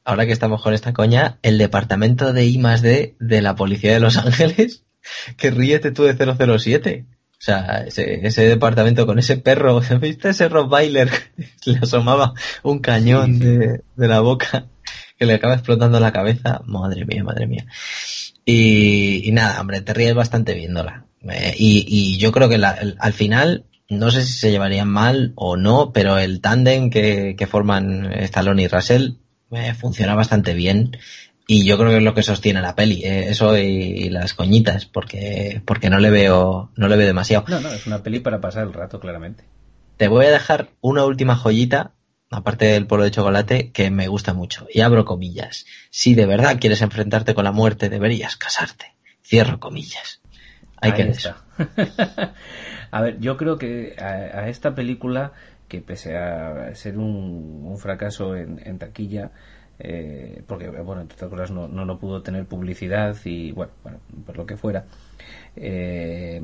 Ahora 0.03 0.25
que 0.25 0.31
estamos 0.31 0.61
con 0.61 0.73
esta 0.73 0.93
coña, 0.93 1.38
el 1.41 1.57
departamento 1.57 2.31
de 2.31 2.45
I 2.45 2.57
D 2.81 3.15
de 3.19 3.41
la 3.41 3.56
Policía 3.56 3.93
de 3.93 3.99
Los 3.99 4.15
Ángeles, 4.15 4.83
que 5.38 5.51
ríete 5.51 5.91
tú 5.91 6.03
de 6.03 6.15
007. 6.15 7.06
O 7.09 7.40
sea, 7.40 7.83
ese, 7.85 8.25
ese 8.25 8.47
departamento 8.47 9.06
con 9.06 9.19
ese 9.19 9.38
perro, 9.38 9.81
¿viste 10.01 10.29
ese 10.29 10.47
Rottweiler? 10.47 11.09
Le 11.65 11.79
asomaba 11.79 12.33
un 12.63 12.79
cañón 12.79 13.40
de, 13.40 13.81
de 13.95 14.07
la 14.07 14.22
boca 14.22 14.67
que 15.17 15.25
le 15.25 15.33
acaba 15.33 15.56
explotando 15.56 15.99
la 15.99 16.13
cabeza. 16.13 16.61
Madre 16.65 17.06
mía, 17.06 17.23
madre 17.23 17.47
mía. 17.47 17.65
Y, 18.49 19.28
y 19.28 19.31
nada, 19.33 19.60
hombre, 19.60 19.81
te 19.81 19.94
ríes 19.94 20.15
bastante 20.15 20.53
viéndola. 20.53 21.06
Eh, 21.30 21.53
y, 21.58 21.85
y, 21.85 22.17
yo 22.17 22.31
creo 22.31 22.47
que 22.47 22.58
la, 22.58 22.72
el, 22.72 22.96
al 22.97 23.12
final, 23.12 23.65
no 23.90 24.10
sé 24.10 24.24
si 24.24 24.31
se 24.31 24.51
llevarían 24.51 24.88
mal 24.88 25.33
o 25.35 25.58
no, 25.58 25.92
pero 25.92 26.17
el 26.17 26.40
tándem 26.40 26.90
que, 26.90 27.35
que 27.38 27.46
forman 27.46 28.06
Stallone 28.13 28.63
y 28.63 28.67
Russell 28.69 29.15
eh, 29.51 29.74
funciona 29.74 30.15
bastante 30.15 30.53
bien. 30.53 30.96
Y 31.46 31.65
yo 31.65 31.78
creo 31.78 31.90
que 31.90 31.97
es 31.97 32.03
lo 32.03 32.13
que 32.13 32.24
sostiene 32.24 32.62
la 32.62 32.74
peli, 32.74 33.03
eh, 33.03 33.30
eso 33.30 33.58
y, 33.58 33.63
y, 33.63 34.10
las 34.10 34.33
coñitas, 34.33 34.85
porque, 34.85 35.62
porque 35.65 35.90
no 35.90 35.99
le 35.99 36.10
veo, 36.10 36.72
no 36.78 36.88
le 36.88 36.96
veo 36.96 37.08
demasiado. 37.08 37.44
No, 37.49 37.60
no, 37.60 37.74
es 37.74 37.85
una 37.85 38.01
peli 38.01 38.22
para 38.22 38.40
pasar 38.40 38.65
el 38.65 38.72
rato, 38.72 39.01
claramente. 39.01 39.44
Te 39.97 40.08
voy 40.08 40.26
a 40.26 40.31
dejar 40.31 40.69
una 40.80 41.03
última 41.03 41.35
joyita, 41.35 41.92
aparte 42.29 42.65
del 42.65 42.88
polo 42.88 43.03
de 43.03 43.11
chocolate, 43.11 43.72
que 43.72 43.90
me 43.90 44.08
gusta 44.08 44.33
mucho. 44.33 44.67
Y 44.74 44.81
abro 44.81 45.06
comillas. 45.06 45.65
Si 45.90 46.15
de 46.15 46.26
verdad 46.26 46.58
quieres 46.60 46.81
enfrentarte 46.81 47.33
con 47.33 47.43
la 47.43 47.51
muerte, 47.51 47.90
deberías 47.90 48.35
casarte. 48.35 48.93
Cierro 49.24 49.60
comillas. 49.60 50.22
Hay 50.77 50.92
Ahí 50.92 50.97
que 50.97 51.10
está. 51.10 51.43
a 52.92 53.01
ver, 53.01 53.19
yo 53.19 53.38
creo 53.38 53.58
que 53.58 53.95
a, 53.99 54.40
a, 54.40 54.49
esta 54.49 54.76
película, 54.76 55.33
que 55.67 55.81
pese 55.81 56.17
a 56.17 56.74
ser 56.76 56.97
un, 56.97 57.63
un 57.65 57.77
fracaso 57.77 58.35
en, 58.35 58.61
en 58.63 58.77
taquilla, 58.77 59.31
eh, 59.79 60.43
porque, 60.47 60.69
bueno, 60.69 61.01
entre 61.01 61.15
otras 61.15 61.29
cosas 61.29 61.51
no, 61.51 61.67
no, 61.67 61.85
no, 61.85 61.99
pudo 61.99 62.24
tener 62.24 62.45
publicidad 62.45 63.15
y, 63.26 63.51
bueno, 63.51 63.72
bueno 63.83 63.99
por 64.26 64.38
lo 64.38 64.45
que 64.45 64.58
fuera. 64.58 64.85
Eh, 65.56 66.42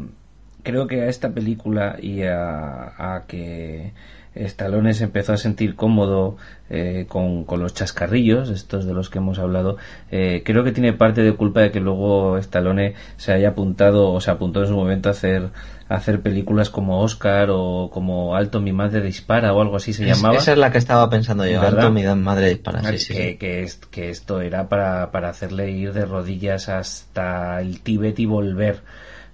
creo 0.64 0.88
que 0.88 1.01
a 1.01 1.08
esta 1.08 1.32
película 1.32 1.98
y 2.01 2.24
a, 2.24 3.16
a 3.16 3.26
que 3.28 3.94
Stallone 4.35 4.94
se 4.94 5.03
empezó 5.03 5.33
a 5.33 5.38
sentir 5.38 5.76
cómodo 5.76 6.38
eh, 6.69 7.06
con, 7.08 7.44
con, 7.44 7.60
los 7.60 7.74
chascarrillos, 7.74 8.49
estos 8.49 8.85
de 8.85 8.94
los 8.94 9.10
que 9.10 9.19
hemos 9.19 9.38
hablado. 9.38 9.78
Eh, 10.12 10.42
creo 10.44 10.64
que 10.64 10.72
tiene 10.72 10.94
parte 10.94 11.22
de 11.22 11.33
culpa 11.33 11.62
de 11.62 11.72
que 11.72 11.80
luego 11.80 12.38
Stallone 12.38 12.96
se 13.17 13.32
haya 13.32 13.49
apuntado 13.49 14.12
o 14.12 14.19
se 14.22 14.32
apuntó 14.32 14.62
en 14.62 14.67
su 14.67 14.74
momento 14.74 15.10
a 15.10 15.12
hacer, 15.12 15.49
a 15.88 15.96
hacer 15.96 16.22
películas 16.22 16.72
como 16.72 17.01
Oscar 17.01 17.49
o 17.51 17.90
como 17.94 18.35
Alto 18.35 18.60
mi 18.60 18.74
madre 18.74 19.01
dispara 19.01 19.53
o 19.53 19.62
algo 19.62 19.76
así 19.76 19.94
se 19.94 20.10
es, 20.10 20.17
llamaba. 20.17 20.38
Esa 20.38 20.53
es 20.53 20.58
la 20.58 20.72
que 20.72 20.80
estaba 20.80 21.10
pensando 21.10 21.46
yo, 21.46 21.62
¿verdad? 21.62 21.82
Alto 21.82 21.92
mi 21.92 22.03
madre 22.03 22.49
dispara. 22.49 22.82
Sí, 22.82 22.92
que, 22.92 22.98
sí, 22.98 23.14
que, 23.14 23.38
que, 23.38 23.64
es, 23.64 23.76
que, 23.76 24.10
esto 24.10 24.42
era 24.42 24.67
para, 24.67 25.12
para 25.12 25.30
hacerle 25.30 25.69
ir 25.72 25.94
de 25.94 26.06
rodillas 26.06 26.69
hasta 26.69 27.62
el 27.62 27.82
Tíbet 27.82 28.19
y 28.19 28.26
volver. 28.26 28.82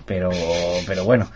Pero, 0.06 0.32
pero 0.88 1.06
bueno. 1.06 1.30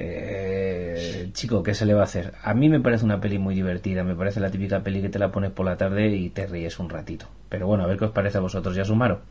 Eh, 0.00 1.30
chico, 1.32 1.64
¿qué 1.64 1.74
se 1.74 1.84
le 1.84 1.92
va 1.92 2.02
a 2.02 2.04
hacer? 2.04 2.34
A 2.44 2.54
mí 2.54 2.68
me 2.68 2.78
parece 2.78 3.04
una 3.04 3.20
peli 3.20 3.40
muy 3.40 3.56
divertida, 3.56 4.04
me 4.04 4.14
parece 4.14 4.38
la 4.38 4.48
típica 4.48 4.80
peli 4.80 5.02
que 5.02 5.08
te 5.08 5.18
la 5.18 5.32
pones 5.32 5.50
por 5.50 5.66
la 5.66 5.76
tarde 5.76 6.06
y 6.06 6.30
te 6.30 6.46
ríes 6.46 6.78
un 6.78 6.88
ratito. 6.88 7.26
Pero 7.48 7.66
bueno, 7.66 7.82
a 7.82 7.88
ver 7.88 7.98
qué 7.98 8.04
os 8.04 8.12
parece 8.12 8.38
a 8.38 8.40
vosotros, 8.40 8.76
ya 8.76 8.84
sumaro. 8.84 9.22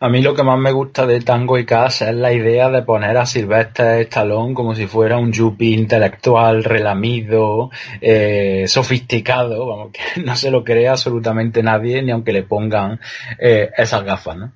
A 0.00 0.08
mí 0.08 0.20
lo 0.20 0.34
que 0.34 0.42
más 0.42 0.58
me 0.58 0.72
gusta 0.72 1.06
de 1.06 1.20
Tango 1.20 1.56
y 1.56 1.64
Cash 1.64 2.02
es 2.02 2.16
la 2.16 2.32
idea 2.32 2.68
de 2.68 2.82
poner 2.82 3.16
a 3.16 3.24
Sylvester 3.24 4.00
Stallone 4.00 4.54
como 4.54 4.74
si 4.74 4.88
fuera 4.88 5.18
un 5.18 5.32
yuppie 5.32 5.76
intelectual, 5.76 6.64
relamido, 6.64 7.70
eh, 8.00 8.64
sofisticado, 8.66 9.64
vamos, 9.64 9.92
que 9.92 10.20
no 10.24 10.34
se 10.34 10.50
lo 10.50 10.64
cree 10.64 10.88
absolutamente 10.88 11.62
nadie, 11.62 12.02
ni 12.02 12.10
aunque 12.10 12.32
le 12.32 12.42
pongan 12.42 12.98
eh, 13.38 13.70
esas 13.76 14.02
gafas, 14.02 14.36
¿no? 14.36 14.52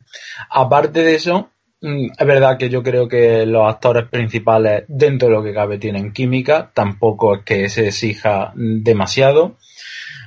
Aparte 0.51 1.05
de 1.05 1.15
eso, 1.15 1.51
es 1.81 2.27
verdad 2.27 2.59
que 2.59 2.69
yo 2.69 2.83
creo 2.83 3.07
que 3.09 3.45
los 3.47 3.69
actores 3.69 4.09
principales, 4.09 4.85
dentro 4.89 5.29
de 5.29 5.35
lo 5.35 5.43
que 5.43 5.55
cabe, 5.55 5.79
tienen 5.79 6.13
química. 6.13 6.71
Tampoco 6.73 7.37
es 7.37 7.43
que 7.45 7.69
se 7.69 7.89
exija 7.89 8.53
demasiado. 8.55 9.57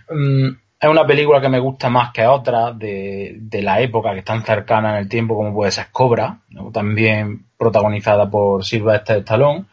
Mm, 0.10 0.50
es 0.80 0.90
una 0.90 1.06
película 1.06 1.42
que 1.42 1.50
me 1.50 1.60
gusta 1.60 1.90
más 1.90 2.14
que 2.14 2.26
otras 2.26 2.78
de, 2.78 3.42
la 3.62 3.82
época 3.82 4.14
que 4.14 4.20
están 4.20 4.46
cercanas 4.46 4.94
en 4.94 5.00
el 5.00 5.10
tiempo, 5.10 5.36
como 5.36 5.54
puede 5.54 5.72
ser 5.72 5.88
Cobra, 5.92 6.40
también 6.72 7.48
protagonizada 7.58 8.30
por 8.30 8.64
Sylvester 8.64 9.18
Stallone. 9.18 9.66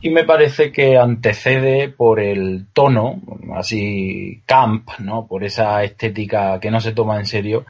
Y 0.00 0.10
me 0.10 0.24
parece 0.24 0.72
que 0.72 0.96
antecede 0.96 1.88
por 1.88 2.20
el 2.20 2.66
tono, 2.72 3.20
así 3.54 4.42
camp, 4.46 4.88
¿no? 4.98 5.26
Por 5.26 5.44
esa 5.44 5.82
estética 5.82 6.60
que 6.60 6.70
no 6.70 6.80
se 6.80 6.92
toma 6.92 7.18
en 7.18 7.26
serio, 7.26 7.66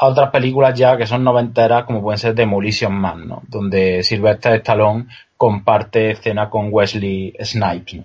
a 0.00 0.06
otras 0.06 0.30
películas 0.30 0.78
ya 0.78 0.96
que 0.96 1.06
son 1.06 1.22
noventeras, 1.22 1.84
como 1.84 2.00
pueden 2.00 2.18
ser 2.18 2.34
Demolition 2.34 2.94
Man, 2.94 3.28
¿no? 3.28 3.42
Donde 3.46 4.02
Sylvester 4.02 4.54
Stallone 4.54 5.08
comparte 5.36 6.12
escena 6.12 6.48
con 6.48 6.68
Wesley 6.70 7.34
Snipes, 7.38 7.96
¿no? 7.96 8.04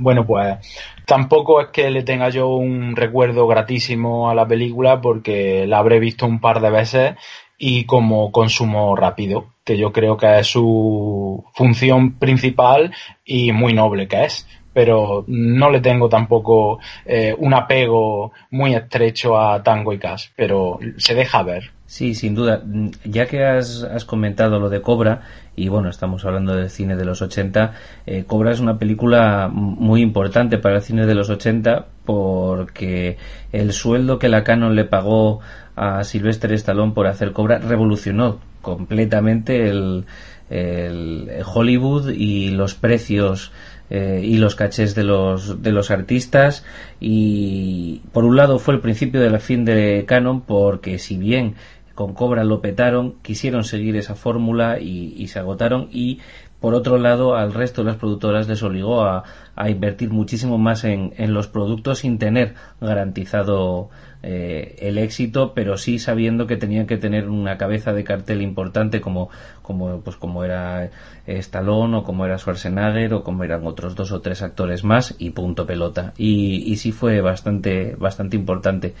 Bueno, 0.00 0.26
pues 0.26 0.58
tampoco 1.06 1.60
es 1.60 1.68
que 1.68 1.90
le 1.90 2.02
tenga 2.02 2.30
yo 2.30 2.48
un 2.48 2.96
recuerdo 2.96 3.46
gratísimo 3.46 4.28
a 4.28 4.34
la 4.34 4.46
película 4.46 5.00
porque 5.00 5.66
la 5.68 5.78
habré 5.78 6.00
visto 6.00 6.26
un 6.26 6.40
par 6.40 6.60
de 6.60 6.70
veces 6.70 7.14
y 7.58 7.84
como 7.84 8.32
consumo 8.32 8.96
rápido, 8.96 9.46
que 9.64 9.78
yo 9.78 9.92
creo 9.92 10.16
que 10.16 10.40
es 10.40 10.48
su 10.48 11.44
función 11.54 12.18
principal 12.18 12.92
y 13.24 13.52
muy 13.52 13.72
noble 13.72 14.08
que 14.08 14.24
es 14.24 14.48
pero 14.78 15.24
no 15.26 15.70
le 15.70 15.80
tengo 15.80 16.08
tampoco 16.08 16.78
eh, 17.04 17.34
un 17.36 17.52
apego 17.52 18.30
muy 18.52 18.76
estrecho 18.76 19.36
a 19.36 19.60
Tango 19.60 19.92
y 19.92 19.98
Cash, 19.98 20.28
pero 20.36 20.78
se 20.98 21.16
deja 21.16 21.42
ver. 21.42 21.72
Sí, 21.86 22.14
sin 22.14 22.36
duda. 22.36 22.62
Ya 23.02 23.26
que 23.26 23.44
has, 23.44 23.82
has, 23.82 24.04
comentado 24.04 24.60
lo 24.60 24.68
de 24.68 24.80
Cobra, 24.80 25.22
y 25.56 25.68
bueno, 25.68 25.88
estamos 25.90 26.24
hablando 26.24 26.54
del 26.54 26.70
cine 26.70 26.94
de 26.94 27.04
los 27.04 27.22
80, 27.22 27.72
eh, 28.06 28.22
Cobra 28.24 28.52
es 28.52 28.60
una 28.60 28.78
película 28.78 29.50
muy 29.52 30.00
importante 30.00 30.58
para 30.58 30.76
el 30.76 30.82
cine 30.82 31.06
de 31.06 31.14
los 31.16 31.28
80 31.28 31.86
porque 32.04 33.16
el 33.50 33.72
sueldo 33.72 34.20
que 34.20 34.28
la 34.28 34.44
Canon 34.44 34.76
le 34.76 34.84
pagó 34.84 35.40
a 35.74 36.04
Sylvester 36.04 36.52
Stallone 36.52 36.92
por 36.92 37.08
hacer 37.08 37.32
Cobra 37.32 37.58
revolucionó 37.58 38.38
completamente 38.62 39.68
el, 39.68 40.04
el 40.50 41.28
Hollywood 41.44 42.10
y 42.10 42.50
los 42.50 42.74
precios 42.74 43.50
eh, 43.90 44.20
y 44.22 44.38
los 44.38 44.54
cachés 44.54 44.94
de 44.94 45.04
los, 45.04 45.62
de 45.62 45.72
los 45.72 45.90
artistas. 45.90 46.64
Y 47.00 48.02
por 48.12 48.24
un 48.24 48.36
lado 48.36 48.58
fue 48.58 48.74
el 48.74 48.80
principio 48.80 49.20
de 49.20 49.30
la 49.30 49.38
fin 49.38 49.64
de 49.64 50.04
Canon 50.06 50.42
porque 50.42 50.98
si 50.98 51.16
bien 51.16 51.54
con 51.94 52.14
Cobra 52.14 52.44
lo 52.44 52.60
petaron, 52.60 53.16
quisieron 53.22 53.64
seguir 53.64 53.96
esa 53.96 54.14
fórmula 54.14 54.78
y, 54.78 55.14
y, 55.16 55.26
se 55.26 55.40
agotaron. 55.40 55.88
Y 55.90 56.20
por 56.60 56.74
otro 56.74 56.96
lado 56.96 57.34
al 57.34 57.52
resto 57.52 57.82
de 57.82 57.88
las 57.90 57.96
productoras 57.96 58.48
les 58.48 58.62
obligó 58.62 59.02
a, 59.02 59.24
a 59.56 59.70
invertir 59.70 60.10
muchísimo 60.10 60.58
más 60.58 60.84
en, 60.84 61.12
en, 61.16 61.34
los 61.34 61.48
productos 61.48 61.98
sin 61.98 62.18
tener 62.18 62.54
garantizado 62.80 63.90
eh, 64.22 64.76
el 64.80 64.98
éxito, 64.98 65.52
pero 65.54 65.76
sí 65.76 65.98
sabiendo 65.98 66.46
que 66.46 66.56
tenían 66.56 66.86
que 66.86 66.96
tener 66.96 67.28
una 67.28 67.56
cabeza 67.56 67.92
de 67.92 68.02
cartel 68.02 68.42
importante 68.42 69.00
como, 69.00 69.30
como, 69.62 70.00
pues 70.00 70.16
como 70.16 70.44
era 70.44 70.90
Stallone 71.26 71.98
o 71.98 72.02
como 72.02 72.24
era 72.24 72.38
Schwarzenegger 72.38 73.14
o 73.14 73.22
como 73.22 73.44
eran 73.44 73.66
otros 73.66 73.94
dos 73.94 74.10
o 74.10 74.20
tres 74.20 74.42
actores 74.42 74.82
más 74.82 75.14
y 75.18 75.30
punto 75.30 75.66
pelota. 75.66 76.14
Y, 76.16 76.64
y 76.66 76.76
sí 76.76 76.90
fue 76.92 77.20
bastante, 77.20 77.94
bastante 77.96 78.36
importante. 78.36 78.94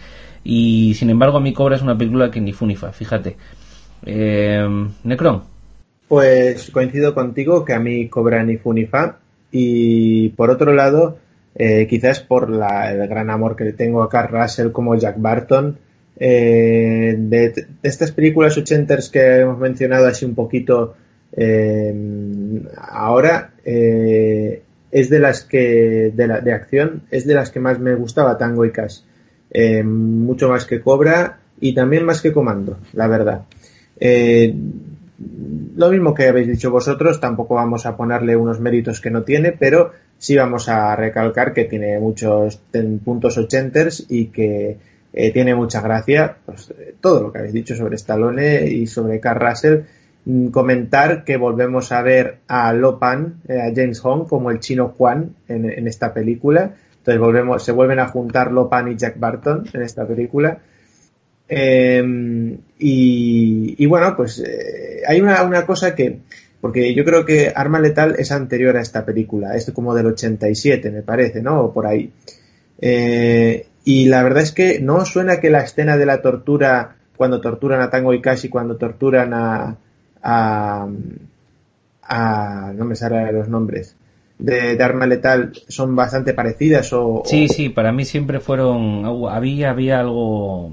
Y 0.44 0.94
sin 0.94 1.10
embargo 1.10 1.38
a 1.38 1.40
mí 1.40 1.52
Cobra 1.52 1.76
es 1.76 1.82
una 1.82 1.98
película 1.98 2.30
que 2.30 2.40
ni 2.40 2.52
funifa, 2.52 2.92
fíjate. 2.92 3.36
Eh, 4.06 4.66
Necron. 5.04 5.42
Pues 6.06 6.70
coincido 6.70 7.14
contigo 7.14 7.64
que 7.64 7.74
a 7.74 7.80
mí 7.80 8.08
Cobra 8.08 8.42
ni 8.44 8.56
funifa 8.56 9.18
y 9.50 10.30
por 10.30 10.50
otro 10.50 10.72
lado 10.72 11.18
eh, 11.58 11.86
quizás 11.88 12.20
por 12.20 12.48
la, 12.48 12.92
el 12.92 13.06
gran 13.08 13.28
amor 13.30 13.56
que 13.56 13.64
le 13.64 13.72
tengo 13.72 14.02
a 14.02 14.08
Carl 14.08 14.32
Russell 14.32 14.70
como 14.70 14.94
Jack 14.94 15.16
Barton. 15.18 15.76
Eh, 16.20 17.14
de, 17.18 17.66
estas 17.82 18.12
películas 18.12 18.56
ochenters 18.56 19.08
que 19.08 19.40
hemos 19.40 19.58
mencionado 19.58 20.06
así 20.06 20.24
un 20.24 20.34
poquito 20.34 20.94
eh, 21.32 21.94
ahora, 22.76 23.52
eh, 23.64 24.62
es 24.90 25.10
de 25.10 25.18
las 25.18 25.44
que, 25.44 26.12
de, 26.14 26.40
de 26.42 26.52
acción, 26.52 27.02
es 27.10 27.26
de 27.26 27.34
las 27.34 27.50
que 27.50 27.60
más 27.60 27.78
me 27.78 27.94
gustaba 27.94 28.38
Tango 28.38 28.64
y 28.64 28.72
Cash. 28.72 29.00
Eh, 29.50 29.82
mucho 29.82 30.48
más 30.48 30.64
que 30.64 30.80
Cobra 30.80 31.40
y 31.60 31.74
también 31.74 32.04
más 32.04 32.20
que 32.22 32.32
Comando, 32.32 32.78
la 32.92 33.08
verdad. 33.08 33.42
Lo 35.18 35.90
mismo 35.90 36.14
que 36.14 36.28
habéis 36.28 36.46
dicho 36.46 36.70
vosotros, 36.70 37.20
tampoco 37.20 37.56
vamos 37.56 37.86
a 37.86 37.96
ponerle 37.96 38.36
unos 38.36 38.60
méritos 38.60 39.00
que 39.00 39.10
no 39.10 39.24
tiene, 39.24 39.52
pero 39.52 39.92
sí 40.16 40.36
vamos 40.36 40.68
a 40.68 40.94
recalcar 40.94 41.52
que 41.52 41.64
tiene 41.64 41.98
muchos 41.98 42.60
puntos 43.04 43.36
ochenters 43.38 44.06
y 44.08 44.26
que 44.26 44.78
eh, 45.12 45.32
tiene 45.32 45.54
mucha 45.54 45.80
gracia 45.80 46.36
pues, 46.44 46.72
todo 47.00 47.22
lo 47.22 47.32
que 47.32 47.38
habéis 47.38 47.54
dicho 47.54 47.74
sobre 47.74 47.96
Stallone 47.96 48.66
y 48.66 48.86
sobre 48.86 49.18
Carl 49.18 49.40
Russell 49.40 49.80
mm, 50.24 50.48
comentar 50.48 51.24
que 51.24 51.36
volvemos 51.36 51.90
a 51.90 52.02
ver 52.02 52.38
a 52.46 52.72
Lopan, 52.72 53.40
eh, 53.48 53.60
a 53.60 53.74
James 53.74 54.00
Hong, 54.00 54.28
como 54.28 54.50
el 54.50 54.60
chino 54.60 54.94
Juan 54.96 55.34
en, 55.48 55.88
esta 55.88 56.14
película. 56.14 56.74
Entonces 56.98 57.20
volvemos, 57.20 57.64
se 57.64 57.72
vuelven 57.72 57.98
a 57.98 58.08
juntar 58.08 58.52
Lopan 58.52 58.92
y 58.92 58.96
Jack 58.96 59.18
Barton 59.18 59.64
en 59.72 59.82
esta 59.82 60.06
película. 60.06 60.58
Em, 61.48 62.58
y, 62.78 63.86
bueno, 63.86 64.14
pues 64.14 64.38
eh, 64.40 64.87
hay 65.06 65.20
una, 65.20 65.42
una, 65.42 65.66
cosa 65.66 65.94
que, 65.94 66.20
porque 66.60 66.94
yo 66.94 67.04
creo 67.04 67.24
que 67.24 67.52
Arma 67.54 67.80
Letal 67.80 68.16
es 68.18 68.32
anterior 68.32 68.76
a 68.76 68.80
esta 68.80 69.04
película, 69.04 69.54
es 69.56 69.70
como 69.72 69.94
del 69.94 70.06
87 70.06 70.90
me 70.90 71.02
parece, 71.02 71.42
¿no? 71.42 71.60
O 71.60 71.72
por 71.72 71.86
ahí. 71.86 72.12
Eh, 72.80 73.66
y 73.84 74.06
la 74.06 74.22
verdad 74.22 74.42
es 74.42 74.52
que 74.52 74.80
no 74.80 75.04
suena 75.04 75.40
que 75.40 75.50
la 75.50 75.60
escena 75.60 75.96
de 75.96 76.06
la 76.06 76.20
tortura, 76.20 76.96
cuando 77.16 77.40
torturan 77.40 77.80
a 77.80 77.90
Tango 77.90 78.12
y 78.12 78.20
Cashi, 78.20 78.48
cuando 78.48 78.76
torturan 78.76 79.32
a, 79.34 79.76
a, 80.22 80.86
no 82.74 82.84
me 82.84 82.94
salen 82.96 83.34
los 83.34 83.48
nombres, 83.48 83.96
de, 84.38 84.76
de, 84.76 84.84
Arma 84.84 85.06
Letal 85.06 85.52
son 85.68 85.96
bastante 85.96 86.32
parecidas 86.34 86.92
o... 86.92 87.22
Sí, 87.24 87.48
sí, 87.48 87.70
para 87.70 87.92
mí 87.92 88.04
siempre 88.04 88.40
fueron, 88.40 89.04
había, 89.28 89.70
había 89.70 90.00
algo, 90.00 90.70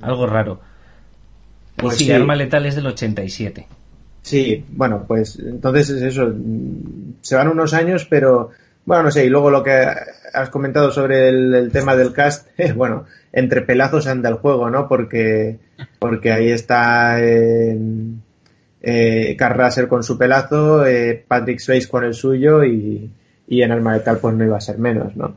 algo 0.00 0.26
raro. 0.26 0.60
Pues 1.76 1.96
sí, 1.96 2.10
Arma 2.10 2.34
Letal 2.34 2.66
es 2.66 2.74
del 2.74 2.86
87. 2.86 3.66
Sí, 4.22 4.64
bueno, 4.70 5.04
pues 5.06 5.38
entonces 5.38 5.90
es 5.90 6.02
eso, 6.02 6.34
se 7.20 7.36
van 7.36 7.48
unos 7.48 7.74
años, 7.74 8.06
pero 8.10 8.50
bueno, 8.84 9.04
no 9.04 9.10
sé, 9.10 9.24
y 9.24 9.28
luego 9.28 9.50
lo 9.50 9.62
que 9.62 9.86
has 10.32 10.50
comentado 10.50 10.90
sobre 10.90 11.28
el, 11.28 11.70
tema 11.72 11.94
del 11.94 12.12
cast, 12.12 12.48
bueno, 12.74 13.04
entre 13.32 13.62
pelazos 13.62 14.06
anda 14.06 14.28
el 14.28 14.36
juego, 14.36 14.68
¿no? 14.68 14.88
Porque, 14.88 15.58
porque 15.98 16.32
ahí 16.32 16.50
está 16.50 17.22
eh, 17.22 17.78
eh, 18.82 19.36
con 19.88 20.02
su 20.02 20.18
pelazo, 20.18 20.86
eh, 20.86 21.24
Patrick 21.26 21.60
Swayze 21.60 21.88
con 21.88 22.04
el 22.04 22.14
suyo 22.14 22.64
y, 22.64 23.10
y 23.46 23.62
en 23.62 23.72
Alma 23.72 23.98
Tal 24.00 24.18
pues 24.18 24.34
no 24.34 24.44
iba 24.44 24.56
a 24.56 24.60
ser 24.60 24.78
menos, 24.78 25.16
¿no? 25.16 25.34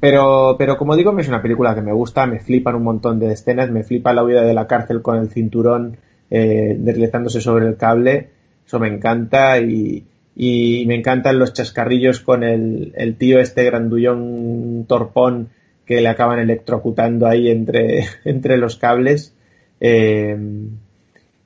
Pero, 0.00 0.56
pero 0.58 0.76
como 0.76 0.94
digo, 0.94 1.18
es 1.18 1.28
una 1.28 1.42
película 1.42 1.74
que 1.74 1.82
me 1.82 1.92
gusta, 1.92 2.26
me 2.26 2.38
flipan 2.38 2.76
un 2.76 2.84
montón 2.84 3.18
de 3.18 3.32
escenas, 3.32 3.70
me 3.70 3.82
flipa 3.82 4.12
la 4.12 4.22
huida 4.22 4.42
de 4.42 4.54
la 4.54 4.66
cárcel 4.66 5.02
con 5.02 5.18
el 5.18 5.28
cinturón 5.28 5.96
eh, 6.30 6.76
deslizándose 6.78 7.40
sobre 7.40 7.66
el 7.66 7.76
cable, 7.76 8.28
eso 8.64 8.78
me 8.78 8.88
encanta 8.88 9.58
y, 9.58 10.04
y 10.36 10.84
me 10.86 10.94
encantan 10.94 11.38
los 11.38 11.52
chascarrillos 11.52 12.20
con 12.20 12.44
el, 12.44 12.92
el 12.96 13.16
tío 13.16 13.40
este 13.40 13.64
grandullón 13.64 14.84
torpón 14.86 15.48
que 15.84 16.00
le 16.00 16.08
acaban 16.08 16.38
electrocutando 16.38 17.26
ahí 17.26 17.50
entre, 17.50 18.04
entre 18.24 18.56
los 18.56 18.76
cables. 18.76 19.34
Eh, 19.80 20.36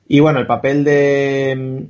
y 0.07 0.19
bueno, 0.19 0.39
el 0.39 0.45
papel 0.45 0.83
de 0.83 1.87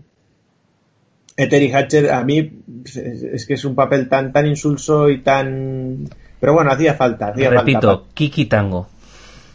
Eteri 1.35 1.71
Hatcher 1.73 2.11
a 2.11 2.23
mí 2.23 2.51
es, 2.85 3.45
que 3.47 3.55
es 3.55 3.65
un 3.65 3.75
papel 3.75 4.07
tan 4.07 4.31
tan 4.31 4.45
insulso 4.45 5.09
y 5.09 5.21
tan 5.21 6.05
pero 6.43 6.53
bueno 6.53 6.71
hacía 6.71 6.93
falta 6.95 7.29
hacía 7.29 7.49
repito 7.49 8.07
Kiki 8.13 8.45
Tango 8.45 8.89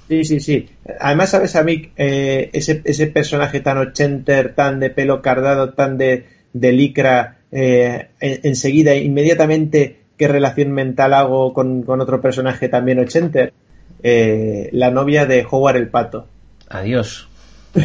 sí 0.09 0.25
sí 0.25 0.41
sí 0.41 0.71
además 0.99 1.29
sabes 1.29 1.55
a 1.55 1.63
mí 1.63 1.93
eh, 1.99 2.49
ese, 2.55 2.81
ese 2.85 3.09
personaje 3.09 3.61
tan 3.61 3.77
ochenter 3.77 4.55
tan 4.55 4.81
de 4.81 4.89
pelo 4.89 5.21
cardado 5.21 5.75
tan 5.75 5.99
de, 5.99 6.27
de 6.55 6.73
licra 6.73 7.39
eh, 7.51 8.09
enseguida, 8.21 8.95
inmediatamente, 8.95 10.01
qué 10.17 10.29
relación 10.29 10.73
mental 10.73 11.15
hago 11.15 11.53
con, 11.55 11.85
otro 11.89 12.21
personaje 12.21 12.69
también 12.69 12.99
ochenter. 12.99 13.53
Eh, 14.03 14.69
la 14.73 14.91
novia 14.91 15.27
de 15.27 15.47
Howard 15.49 15.77
el 15.77 15.89
Pato. 15.89 16.27
Adiós. 16.69 17.29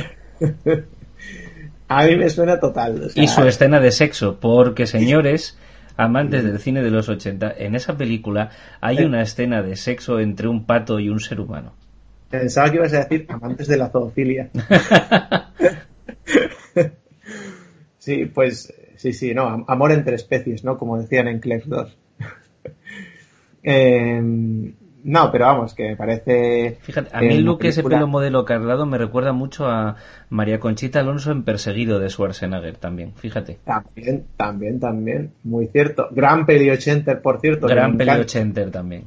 A 1.88 2.06
mí 2.06 2.16
me 2.16 2.30
suena 2.30 2.60
total. 2.60 3.12
y 3.14 3.28
su 3.28 3.44
escena 3.44 3.80
de 3.80 3.92
sexo, 3.92 4.38
porque 4.40 4.88
señores, 4.88 5.58
amantes 5.98 6.44
del 6.44 6.60
cine 6.60 6.82
de 6.82 6.92
los 6.92 7.10
80, 7.10 7.54
en 7.58 7.76
esa 7.76 7.98
película 7.98 8.50
hay 8.82 9.04
una 9.04 9.22
escena 9.22 9.62
de 9.62 9.76
sexo 9.76 10.20
entre 10.20 10.48
un 10.48 10.66
pato 10.66 11.00
y 11.00 11.10
un 11.10 11.20
ser 11.20 11.40
humano. 11.40 11.74
Pensaba 12.30 12.70
que 12.70 12.78
ibas 12.78 12.94
a 12.94 13.04
decir 13.04 13.26
amantes 13.30 13.68
de 13.68 13.78
la 13.78 13.90
zoofilia. 13.90 14.50
sí, 18.00 18.26
pues 18.26 18.74
Sí, 19.04 19.12
sí, 19.12 19.34
no, 19.34 19.66
amor 19.68 19.92
entre 19.92 20.16
especies, 20.16 20.64
¿no? 20.64 20.78
Como 20.78 20.98
decían 20.98 21.28
en 21.28 21.42
Clerks 21.42 21.68
2. 21.68 21.98
Em, 23.64 24.76
no, 25.04 25.32
pero 25.32 25.46
vamos, 25.46 25.74
que 25.74 25.90
me 25.90 25.96
parece. 25.96 26.78
Fíjate, 26.82 27.10
a 27.16 27.22
mí 27.22 27.28
el 27.28 27.44
look 27.44 27.64
ese 27.66 27.84
pelo 27.84 28.08
modelo 28.08 28.46
cardado 28.46 28.86
me 28.86 28.98
recuerda 28.98 29.34
mucho 29.34 29.68
a 29.68 29.98
María 30.30 30.60
Conchita 30.60 31.00
Alonso 31.02 31.32
en 31.32 31.44
Perseguido 31.44 32.00
de 32.00 32.10
Schwarzenegger 32.10 32.78
también, 32.78 33.14
fíjate. 33.16 33.60
También, 33.66 34.26
también, 34.38 34.80
también, 34.80 35.32
muy 35.44 35.68
cierto. 35.68 36.08
Gran 36.12 36.46
peli 36.46 36.70
ochenter, 36.70 37.22
por 37.22 37.40
cierto. 37.42 37.68
Gran 37.68 37.98
peli 37.98 38.12
ochenter 38.12 38.72
también. 38.72 39.04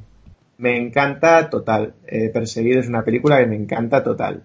Me 0.57 0.77
encanta 0.77 1.49
total. 1.49 1.93
Eh, 2.05 2.29
Perseguido 2.29 2.79
es 2.79 2.87
una 2.87 3.03
película 3.03 3.39
que 3.39 3.47
me 3.47 3.55
encanta 3.55 4.03
total. 4.03 4.43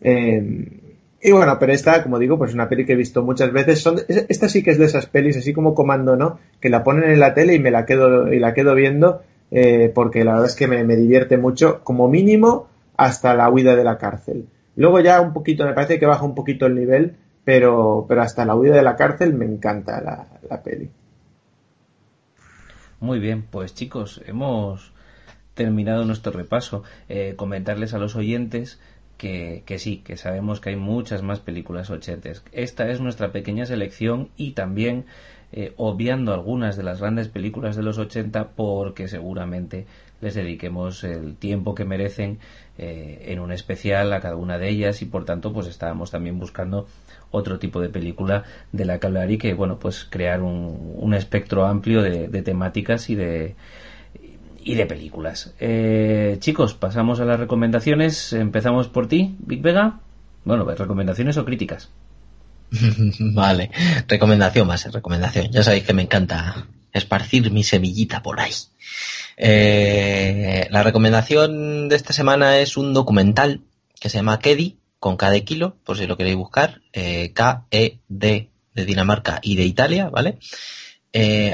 Eh, 0.00 0.80
y 1.24 1.30
bueno, 1.30 1.56
pero 1.60 1.72
esta, 1.72 2.02
como 2.02 2.18
digo, 2.18 2.36
pues 2.36 2.50
es 2.50 2.54
una 2.54 2.68
peli 2.68 2.84
que 2.84 2.94
he 2.94 2.96
visto 2.96 3.22
muchas 3.22 3.52
veces. 3.52 3.80
Son, 3.80 3.96
esta 4.08 4.48
sí 4.48 4.64
que 4.64 4.72
es 4.72 4.78
de 4.78 4.86
esas 4.86 5.06
pelis, 5.06 5.36
así 5.36 5.52
como 5.52 5.72
Comando, 5.72 6.16
¿no? 6.16 6.40
Que 6.60 6.68
la 6.68 6.82
ponen 6.82 7.10
en 7.10 7.20
la 7.20 7.32
tele 7.32 7.54
y 7.54 7.60
me 7.60 7.70
la 7.70 7.86
quedo, 7.86 8.32
y 8.32 8.40
la 8.40 8.54
quedo 8.54 8.74
viendo, 8.74 9.22
eh, 9.52 9.92
porque 9.94 10.24
la 10.24 10.32
verdad 10.32 10.48
es 10.48 10.56
que 10.56 10.66
me, 10.66 10.96
divierte 10.96 11.36
mucho, 11.36 11.84
como 11.84 12.08
mínimo, 12.08 12.68
hasta 12.96 13.34
la 13.34 13.48
huida 13.50 13.76
de 13.76 13.84
la 13.84 13.98
cárcel. 13.98 14.48
Luego 14.74 14.98
ya 15.00 15.20
un 15.20 15.32
poquito, 15.32 15.64
me 15.64 15.74
parece 15.74 15.98
que 16.00 16.06
baja 16.06 16.24
un 16.24 16.34
poquito 16.34 16.66
el 16.66 16.74
nivel, 16.74 17.16
pero, 17.44 18.06
pero 18.08 18.22
hasta 18.22 18.44
la 18.44 18.56
huida 18.56 18.74
de 18.74 18.82
la 18.82 18.96
cárcel 18.96 19.34
me 19.34 19.44
encanta 19.44 20.00
la, 20.00 20.26
la 20.48 20.62
peli. 20.62 20.90
Muy 22.98 23.18
bien, 23.18 23.42
pues 23.42 23.74
chicos, 23.74 24.22
hemos 24.26 24.92
terminado 25.54 26.04
nuestro 26.04 26.32
repaso. 26.32 26.82
Eh, 27.08 27.34
comentarles 27.36 27.94
a 27.94 27.98
los 27.98 28.16
oyentes 28.16 28.80
que, 29.18 29.62
sí, 29.78 29.98
que 29.98 30.16
sabemos 30.16 30.60
que 30.60 30.70
hay 30.70 30.76
muchas 30.76 31.22
más 31.22 31.38
películas 31.38 31.90
ochentes. 31.90 32.42
Esta 32.50 32.90
es 32.90 33.00
nuestra 33.00 33.30
pequeña 33.30 33.66
selección 33.66 34.30
y 34.36 34.52
también 34.52 35.04
eh, 35.52 35.72
obviando 35.76 36.32
algunas 36.32 36.76
de 36.76 36.82
las 36.82 37.00
grandes 37.00 37.28
películas 37.28 37.76
de 37.76 37.82
los 37.82 37.98
80 37.98 38.50
porque 38.56 39.08
seguramente 39.08 39.86
les 40.20 40.34
dediquemos 40.34 41.04
el 41.04 41.36
tiempo 41.36 41.74
que 41.74 41.84
merecen 41.84 42.38
eh, 42.78 43.26
en 43.26 43.40
un 43.40 43.52
especial 43.52 44.12
a 44.12 44.20
cada 44.20 44.36
una 44.36 44.58
de 44.58 44.68
ellas 44.68 45.02
y 45.02 45.06
por 45.06 45.24
tanto 45.24 45.52
pues 45.52 45.66
estábamos 45.66 46.10
también 46.10 46.38
buscando 46.38 46.86
otro 47.30 47.58
tipo 47.58 47.80
de 47.80 47.88
película 47.88 48.44
de 48.72 48.84
la 48.84 48.98
que 48.98 49.06
hablar 49.06 49.30
y 49.30 49.38
que 49.38 49.54
bueno 49.54 49.78
pues 49.78 50.04
crear 50.04 50.42
un, 50.42 50.94
un 50.96 51.14
espectro 51.14 51.66
amplio 51.66 52.02
de 52.02 52.42
temáticas 52.42 53.10
y 53.10 53.14
de 53.14 53.54
y 54.64 54.74
de 54.74 54.86
películas. 54.86 55.54
Eh, 55.60 56.36
chicos, 56.38 56.74
pasamos 56.74 57.20
a 57.20 57.24
las 57.24 57.38
recomendaciones. 57.38 58.32
Empezamos 58.32 58.88
por 58.88 59.08
ti, 59.08 59.36
Big 59.40 59.62
Vega. 59.62 60.00
Bueno, 60.44 60.64
recomendaciones 60.64 61.36
o 61.36 61.44
críticas. 61.44 61.90
vale, 63.18 63.70
recomendación 64.08 64.66
más, 64.66 64.90
recomendación. 64.90 65.50
Ya 65.50 65.62
sabéis 65.62 65.84
que 65.84 65.92
me 65.92 66.02
encanta 66.02 66.66
esparcir 66.92 67.50
mi 67.50 67.64
semillita 67.64 68.22
por 68.22 68.40
ahí. 68.40 68.52
Eh, 69.36 70.66
la 70.70 70.82
recomendación 70.82 71.88
de 71.88 71.96
esta 71.96 72.12
semana 72.12 72.58
es 72.58 72.76
un 72.76 72.94
documental 72.94 73.60
que 74.00 74.08
se 74.08 74.18
llama 74.18 74.38
Kedi, 74.38 74.78
con 74.98 75.16
K 75.16 75.30
de 75.30 75.44
kilo, 75.44 75.76
por 75.84 75.98
si 75.98 76.06
lo 76.06 76.16
queréis 76.16 76.36
buscar, 76.36 76.80
eh, 76.92 77.32
K-E-D 77.32 78.50
de 78.74 78.84
Dinamarca 78.86 79.40
y 79.42 79.56
de 79.56 79.64
Italia, 79.64 80.08
¿vale? 80.08 80.38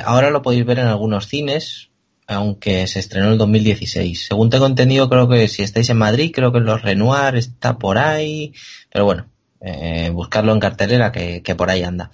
ahora 0.04 0.30
lo 0.30 0.40
podéis 0.40 0.64
ver 0.64 0.78
en 0.78 0.86
algunos 0.86 1.26
cines, 1.26 1.88
aunque 2.28 2.86
se 2.86 3.00
estrenó 3.00 3.26
en 3.26 3.32
el 3.32 3.38
2016. 3.38 4.26
Según 4.28 4.50
tengo 4.50 4.66
entendido, 4.66 5.08
creo 5.08 5.28
que 5.28 5.48
si 5.48 5.62
estáis 5.62 5.90
en 5.90 5.96
Madrid, 5.96 6.30
creo 6.32 6.52
que 6.52 6.60
los 6.60 6.82
Renoir 6.82 7.34
está 7.34 7.76
por 7.76 7.98
ahí, 7.98 8.52
pero 8.92 9.04
bueno, 9.04 9.26
eh, 9.60 10.10
buscarlo 10.10 10.52
en 10.52 10.60
cartelera 10.60 11.12
que, 11.12 11.54
por 11.56 11.70
ahí 11.70 11.82
anda. 11.82 12.10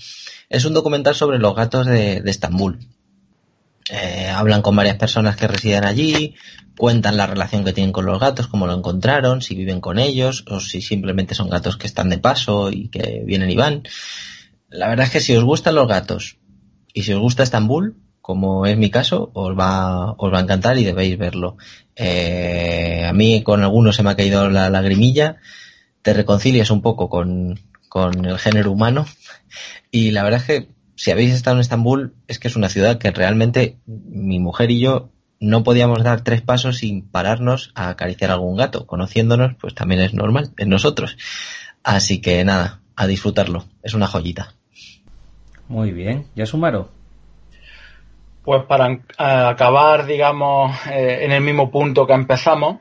Es 0.49 0.65
un 0.65 0.75
documental 0.75 1.15
sobre 1.15 1.39
los 1.39 1.55
gatos 1.55 1.87
de, 1.87 2.23
Estambul. 2.25 2.79
Eh, 3.91 4.29
hablan 4.29 4.63
con 4.63 4.77
varias 4.77 4.97
personas 4.97 5.37
que 5.37 5.47
residen 5.47 5.85
allí, 5.85 6.35
cuentan 6.77 7.17
la 7.17 7.27
relación 7.27 7.65
que 7.65 7.75
tienen 7.75 7.93
con 7.93 8.07
los 8.07 8.19
gatos, 8.19 8.47
cómo 8.47 8.67
lo 8.67 8.75
encontraron, 8.75 9.43
si 9.43 9.55
viven 9.55 9.81
con 9.81 9.99
ellos 9.99 10.45
o 10.49 10.61
si 10.61 10.81
simplemente 10.81 11.35
son 11.35 11.51
gatos 11.51 11.77
que 11.77 11.87
están 11.87 12.09
de 12.09 12.19
paso 12.19 12.71
y 12.71 12.89
que 12.89 13.23
vienen 13.27 13.51
y 13.51 13.57
van. 13.57 13.83
La 14.71 14.89
verdad 14.89 15.07
es 15.07 15.13
que 15.13 15.21
si 15.21 15.37
os 15.37 15.45
gustan 15.45 15.75
los 15.75 15.87
gatos 15.87 16.39
y 16.95 17.03
si 17.03 17.13
os 17.13 17.21
gusta 17.21 17.43
Estambul, 17.43 17.97
como 18.25 18.65
es 18.65 18.79
mi 18.79 18.91
caso, 18.91 19.31
os 19.35 19.55
va, 19.55 20.13
os 20.13 20.33
va 20.33 20.39
a 20.39 20.41
encantar 20.41 20.79
y 20.79 20.85
debéis 20.85 21.19
verlo. 21.19 21.59
Eh, 21.95 23.05
a 23.07 23.13
mí 23.13 23.43
con 23.43 23.63
algunos 23.63 23.97
se 23.97 24.03
me 24.03 24.09
ha 24.09 24.17
caído 24.17 24.49
la 24.49 24.71
lagrimilla, 24.71 25.37
te 26.05 26.13
reconcilias 26.13 26.71
un 26.71 26.83
poco 26.83 27.09
con, 27.09 27.59
con 27.89 28.27
el 28.27 28.39
género 28.39 28.71
humano 28.71 29.07
y 29.91 30.11
la 30.11 30.23
verdad 30.23 30.41
es 30.41 30.47
que 30.47 30.69
si 30.97 31.11
habéis 31.11 31.33
estado 31.33 31.57
en 31.57 31.63
Estambul 31.63 32.15
es 32.29 32.39
que 32.39 32.47
es 32.49 32.57
una 32.57 32.69
ciudad 32.69 32.99
que 32.99 33.11
realmente 33.11 33.79
mi 33.87 34.39
mujer 34.39 34.71
y 34.71 34.81
yo 34.81 35.09
no 35.41 35.65
podíamos 35.65 36.05
dar 36.05 36.21
tres 36.21 36.43
pasos 36.43 36.79
sin 36.79 37.09
pararnos 37.09 37.73
a 37.75 37.89
acariciar 37.89 38.31
algún 38.31 38.57
gato. 38.57 38.87
Conociéndonos, 38.87 39.55
pues 39.61 39.75
también 39.75 40.01
es 40.01 40.15
normal 40.15 40.53
en 40.59 40.69
nosotros. 40.69 41.17
Así 41.83 42.21
que 42.21 42.45
nada, 42.45 42.81
a 42.97 43.07
disfrutarlo. 43.07 43.65
Es 43.83 43.95
una 43.95 44.07
joyita. 44.07 44.55
Muy 45.69 45.91
bien. 45.93 46.29
¿Ya 46.35 46.47
sumaron? 46.47 46.89
Pues 48.45 48.63
para 48.65 49.01
acabar, 49.19 50.07
digamos, 50.07 50.75
eh, 50.87 51.21
en 51.23 51.33
el 51.33 51.43
mismo 51.43 51.71
punto 51.71 52.07
que 52.07 52.13
empezamos, 52.13 52.79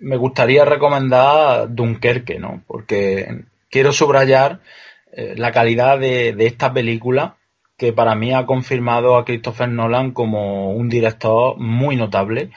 me 0.00 0.16
gustaría 0.16 0.64
recomendar 0.64 1.74
Dunkerque, 1.74 2.38
¿no? 2.38 2.62
Porque 2.66 3.44
quiero 3.70 3.92
subrayar 3.92 4.60
eh, 5.12 5.34
la 5.36 5.52
calidad 5.52 5.98
de, 5.98 6.34
esta 6.38 6.72
película 6.72 7.36
que 7.76 7.92
para 7.92 8.14
mí 8.14 8.32
ha 8.32 8.46
confirmado 8.46 9.16
a 9.16 9.24
Christopher 9.24 9.68
Nolan 9.68 10.12
como 10.12 10.72
un 10.72 10.88
director 10.88 11.58
muy 11.58 11.96
notable 11.96 12.50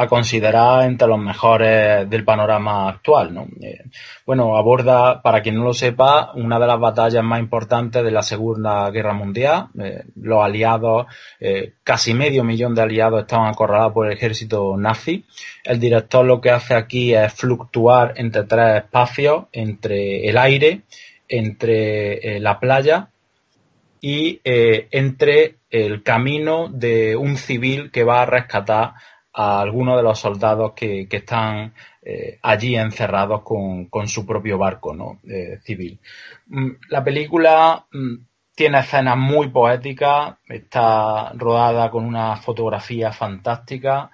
a 0.00 0.06
considerar 0.06 0.84
entre 0.84 1.08
los 1.08 1.18
mejores 1.18 2.08
del 2.08 2.24
panorama 2.24 2.88
actual. 2.88 3.34
¿no? 3.34 3.48
Eh, 3.60 3.82
bueno, 4.24 4.56
aborda, 4.56 5.22
para 5.22 5.42
quien 5.42 5.56
no 5.56 5.64
lo 5.64 5.74
sepa, 5.74 6.30
una 6.36 6.60
de 6.60 6.68
las 6.68 6.78
batallas 6.78 7.24
más 7.24 7.40
importantes 7.40 8.04
de 8.04 8.12
la 8.12 8.22
Segunda 8.22 8.88
Guerra 8.92 9.12
Mundial. 9.12 9.70
Eh, 9.76 10.04
los 10.14 10.44
aliados, 10.44 11.08
eh, 11.40 11.72
casi 11.82 12.14
medio 12.14 12.44
millón 12.44 12.76
de 12.76 12.82
aliados 12.82 13.22
estaban 13.22 13.48
acorralados 13.48 13.92
por 13.92 14.06
el 14.06 14.12
ejército 14.12 14.76
nazi. 14.76 15.24
El 15.64 15.80
director 15.80 16.24
lo 16.24 16.40
que 16.40 16.52
hace 16.52 16.76
aquí 16.76 17.12
es 17.12 17.34
fluctuar 17.34 18.14
entre 18.18 18.44
tres 18.44 18.84
espacios, 18.84 19.46
entre 19.50 20.28
el 20.28 20.38
aire, 20.38 20.82
entre 21.26 22.38
la 22.38 22.60
playa 22.60 23.08
y 24.00 24.40
entre 24.44 25.56
el 25.70 26.04
camino 26.04 26.68
de 26.68 27.16
un 27.16 27.36
civil 27.36 27.90
que 27.90 28.04
va 28.04 28.22
a 28.22 28.26
rescatar 28.26 28.92
a 29.40 29.60
algunos 29.60 29.96
de 29.96 30.02
los 30.02 30.18
soldados 30.18 30.72
que, 30.72 31.06
están 31.08 31.72
eh, 32.02 32.40
allí 32.42 32.74
encerrados 32.74 33.42
con, 33.42 34.08
su 34.08 34.26
propio 34.26 34.58
barco 34.58 34.92
¿no? 34.92 35.20
Eh, 35.28 35.60
civil. 35.62 36.00
Mm, 36.48 36.70
la 36.88 37.04
película 37.04 37.86
mm, 37.92 38.14
tiene 38.56 38.80
escenas 38.80 39.16
muy 39.16 39.50
poéticas, 39.50 40.38
está 40.48 41.32
rodada 41.34 41.88
con 41.88 42.04
una 42.04 42.34
fotografía 42.38 43.12
fantástica 43.12 44.10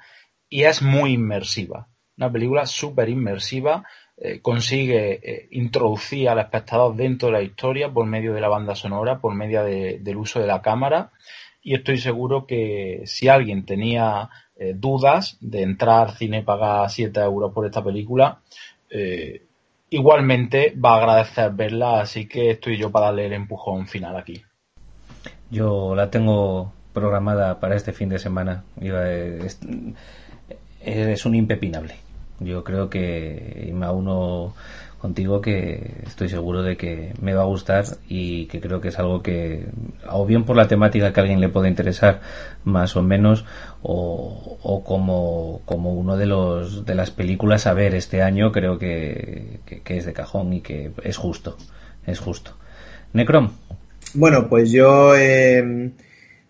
y 0.50 0.64
es 0.64 0.82
muy 0.82 1.14
inmersiva. 1.14 1.88
Una 2.18 2.30
película 2.30 2.66
súper 2.66 3.08
inmersiva, 3.08 3.82
eh, 4.18 4.40
consigue 4.42 5.48
introducir 5.52 6.28
al 6.28 6.40
espectador 6.40 6.94
dentro 6.94 7.28
de 7.28 7.32
la 7.32 7.42
historia 7.42 7.90
por 7.90 8.04
medio 8.04 8.34
de 8.34 8.42
la 8.42 8.48
banda 8.48 8.74
sonora, 8.74 9.20
por 9.20 9.34
medio 9.34 9.64
del 9.64 10.16
uso 10.18 10.38
de 10.38 10.46
la 10.46 10.60
cámara 10.60 11.12
y 11.64 11.74
estoy 11.74 11.96
seguro 11.96 12.46
que 12.46 13.04
si 13.06 13.26
alguien 13.26 13.64
tenía 13.64 14.28
eh, 14.56 14.74
dudas 14.76 15.36
de 15.40 15.62
entrar 15.62 16.16
cine 16.16 16.42
pagar 16.42 16.90
7 16.90 17.20
euros 17.20 17.52
por 17.52 17.66
esta 17.66 17.82
película, 17.82 18.40
eh, 18.90 19.42
igualmente 19.90 20.74
va 20.76 20.94
a 20.94 20.98
agradecer 20.98 21.52
verla, 21.52 22.00
así 22.00 22.26
que 22.26 22.50
estoy 22.50 22.78
yo 22.78 22.90
para 22.90 23.06
darle 23.06 23.26
el 23.26 23.32
empujón 23.32 23.86
final 23.86 24.16
aquí. 24.16 24.42
Yo 25.50 25.94
la 25.94 26.10
tengo 26.10 26.72
programada 26.92 27.60
para 27.60 27.76
este 27.76 27.92
fin 27.92 28.08
de 28.08 28.18
semana. 28.18 28.64
Es, 28.80 29.60
es 30.80 31.26
un 31.26 31.34
impepinable. 31.34 31.96
Yo 32.40 32.64
creo 32.64 32.90
que 32.90 33.70
me 33.72 33.88
uno 33.90 34.54
contigo 35.04 35.42
que 35.42 35.96
estoy 36.06 36.30
seguro 36.30 36.62
de 36.62 36.78
que 36.78 37.12
me 37.20 37.34
va 37.34 37.42
a 37.42 37.44
gustar 37.44 37.84
y 38.08 38.46
que 38.46 38.58
creo 38.58 38.80
que 38.80 38.88
es 38.88 38.98
algo 38.98 39.22
que 39.22 39.66
o 40.08 40.24
bien 40.24 40.46
por 40.46 40.56
la 40.56 40.66
temática 40.66 41.12
que 41.12 41.20
a 41.20 41.24
alguien 41.24 41.42
le 41.42 41.50
puede 41.50 41.68
interesar 41.68 42.22
más 42.64 42.96
o 42.96 43.02
menos 43.02 43.44
o, 43.82 44.82
como, 44.86 45.60
como 45.66 45.92
uno 45.92 46.16
de 46.16 46.24
los 46.24 46.86
de 46.86 46.94
las 46.94 47.10
películas 47.10 47.66
a 47.66 47.74
ver 47.74 47.94
este 47.94 48.22
año 48.22 48.50
creo 48.50 48.78
que, 48.78 49.60
es 49.84 50.06
de 50.06 50.14
cajón 50.14 50.54
y 50.54 50.62
que 50.62 50.92
es 51.02 51.18
justo 51.18 51.58
es 52.06 52.18
justo. 52.18 52.56
Necrom. 53.12 53.50
Bueno 54.14 54.48
pues 54.48 54.70
yo 54.70 55.14
eh, 55.14 55.92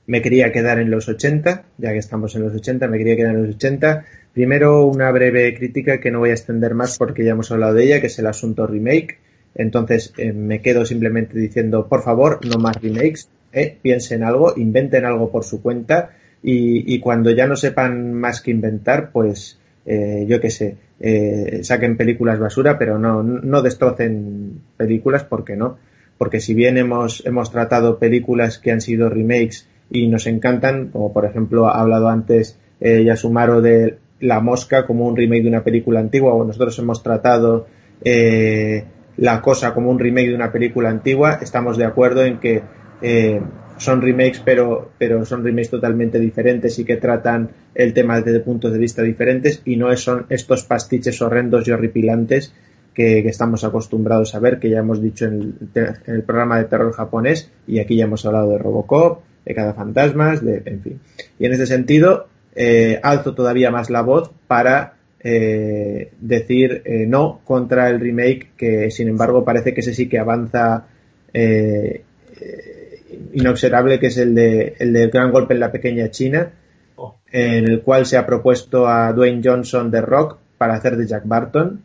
me 0.06 0.22
quería 0.22 0.52
quedar 0.52 0.78
en 0.78 0.92
los 0.92 1.08
80 1.08 1.64
ya 1.78 1.90
que 1.90 1.98
estamos 1.98 2.36
en 2.36 2.42
los 2.42 2.54
80 2.54 2.86
me 2.86 2.98
quería 2.98 3.16
quedar 3.16 3.34
en 3.34 3.46
los 3.48 3.56
80 3.56 4.04
Primero, 4.34 4.84
una 4.86 5.12
breve 5.12 5.54
crítica 5.56 6.00
que 6.00 6.10
no 6.10 6.18
voy 6.18 6.30
a 6.30 6.32
extender 6.32 6.74
más 6.74 6.98
porque 6.98 7.24
ya 7.24 7.30
hemos 7.30 7.52
hablado 7.52 7.74
de 7.74 7.84
ella, 7.84 8.00
que 8.00 8.08
es 8.08 8.18
el 8.18 8.26
asunto 8.26 8.66
remake. 8.66 9.18
Entonces, 9.54 10.12
eh, 10.16 10.32
me 10.32 10.60
quedo 10.60 10.84
simplemente 10.84 11.38
diciendo, 11.38 11.86
por 11.86 12.02
favor, 12.02 12.40
no 12.44 12.58
más 12.58 12.82
remakes. 12.82 13.28
Eh, 13.52 13.78
piensen 13.80 14.24
algo, 14.24 14.54
inventen 14.56 15.04
algo 15.04 15.30
por 15.30 15.44
su 15.44 15.62
cuenta 15.62 16.16
y, 16.42 16.98
cuando 16.98 17.30
ya 17.30 17.46
no 17.46 17.54
sepan 17.54 18.12
más 18.12 18.40
que 18.42 18.50
inventar, 18.50 19.12
pues 19.12 19.60
eh, 19.86 20.26
yo 20.28 20.40
qué 20.40 20.50
sé, 20.50 20.76
saquen 21.62 21.96
películas 21.96 22.40
basura, 22.40 22.76
pero 22.76 22.98
no, 22.98 23.22
no 23.22 23.62
destrocen 23.62 24.60
películas 24.76 25.22
porque 25.22 25.54
no. 25.54 25.78
Porque 26.18 26.40
si 26.40 26.54
bien 26.54 26.76
hemos, 26.76 27.24
hemos 27.24 27.52
tratado 27.52 28.00
películas 28.00 28.58
que 28.58 28.72
han 28.72 28.80
sido 28.80 29.08
remakes 29.08 29.68
y 29.90 30.08
nos 30.08 30.26
encantan, 30.26 30.88
como 30.88 31.12
por 31.12 31.24
ejemplo 31.24 31.68
ha 31.68 31.80
hablado 31.80 32.08
antes 32.08 32.58
Yasumaro 32.80 33.62
de 33.62 33.98
la 34.20 34.40
Mosca 34.40 34.86
como 34.86 35.06
un 35.06 35.16
remake 35.16 35.42
de 35.42 35.48
una 35.48 35.64
película 35.64 36.00
antigua, 36.00 36.34
o 36.34 36.44
nosotros 36.44 36.78
hemos 36.78 37.02
tratado 37.02 37.66
eh, 38.02 38.84
La 39.16 39.40
Cosa 39.40 39.74
como 39.74 39.90
un 39.90 39.98
remake 39.98 40.28
de 40.28 40.34
una 40.34 40.52
película 40.52 40.90
antigua, 40.90 41.38
estamos 41.42 41.76
de 41.76 41.84
acuerdo 41.84 42.24
en 42.24 42.38
que 42.38 42.62
eh, 43.02 43.40
son 43.76 44.02
remakes, 44.02 44.40
pero, 44.44 44.92
pero 44.98 45.24
son 45.24 45.44
remakes 45.44 45.70
totalmente 45.70 46.18
diferentes 46.18 46.78
y 46.78 46.84
que 46.84 46.96
tratan 46.96 47.50
el 47.74 47.92
tema 47.92 48.20
desde 48.20 48.40
puntos 48.40 48.72
de 48.72 48.78
vista 48.78 49.02
diferentes 49.02 49.62
y 49.64 49.76
no 49.76 49.94
son 49.96 50.26
estos 50.28 50.64
pastiches 50.64 51.20
horrendos 51.20 51.66
y 51.66 51.72
horripilantes 51.72 52.54
que, 52.94 53.18
estamos 53.28 53.64
acostumbrados 53.64 54.34
a 54.34 54.38
ver, 54.38 54.58
que 54.58 54.70
ya 54.70 54.78
hemos 54.78 55.02
dicho 55.02 55.26
en 55.26 55.58
el, 56.06 56.22
programa 56.22 56.58
de 56.58 56.64
terror 56.64 56.92
japonés 56.92 57.50
y 57.66 57.80
aquí 57.80 57.96
ya 57.96 58.04
hemos 58.04 58.24
hablado 58.24 58.50
de 58.50 58.58
Robocop, 58.58 59.22
de 59.44 59.54
cada 59.54 59.74
fantasmas, 59.74 60.42
de, 60.42 60.62
en 60.64 60.80
fin. 60.80 61.00
Y 61.38 61.46
en 61.46 61.52
ese 61.52 61.66
sentido, 61.66 62.28
eh, 62.54 63.00
alzo 63.02 63.34
todavía 63.34 63.70
más 63.70 63.90
la 63.90 64.02
voz 64.02 64.30
para 64.46 64.94
eh, 65.20 66.12
decir 66.20 66.82
eh, 66.84 67.06
no 67.06 67.40
contra 67.44 67.88
el 67.88 68.00
remake, 68.00 68.50
que 68.56 68.90
sin 68.90 69.08
embargo 69.08 69.44
parece 69.44 69.74
que 69.74 69.80
ese 69.80 69.94
sí 69.94 70.08
que 70.08 70.18
avanza 70.18 70.86
inobservable, 73.32 73.98
que 73.98 74.06
es 74.06 74.18
el 74.18 74.34
de 74.34 74.74
el 74.78 74.92
del 74.92 75.10
gran 75.10 75.32
golpe 75.32 75.54
en 75.54 75.60
la 75.60 75.72
pequeña 75.72 76.10
China, 76.10 76.52
oh. 76.96 77.16
en 77.32 77.64
el 77.64 77.82
cual 77.82 78.06
se 78.06 78.16
ha 78.16 78.26
propuesto 78.26 78.86
a 78.86 79.12
Dwayne 79.12 79.42
Johnson 79.42 79.90
de 79.90 80.00
Rock 80.00 80.38
para 80.58 80.74
hacer 80.74 80.96
de 80.96 81.06
Jack 81.06 81.26
Barton 81.26 81.82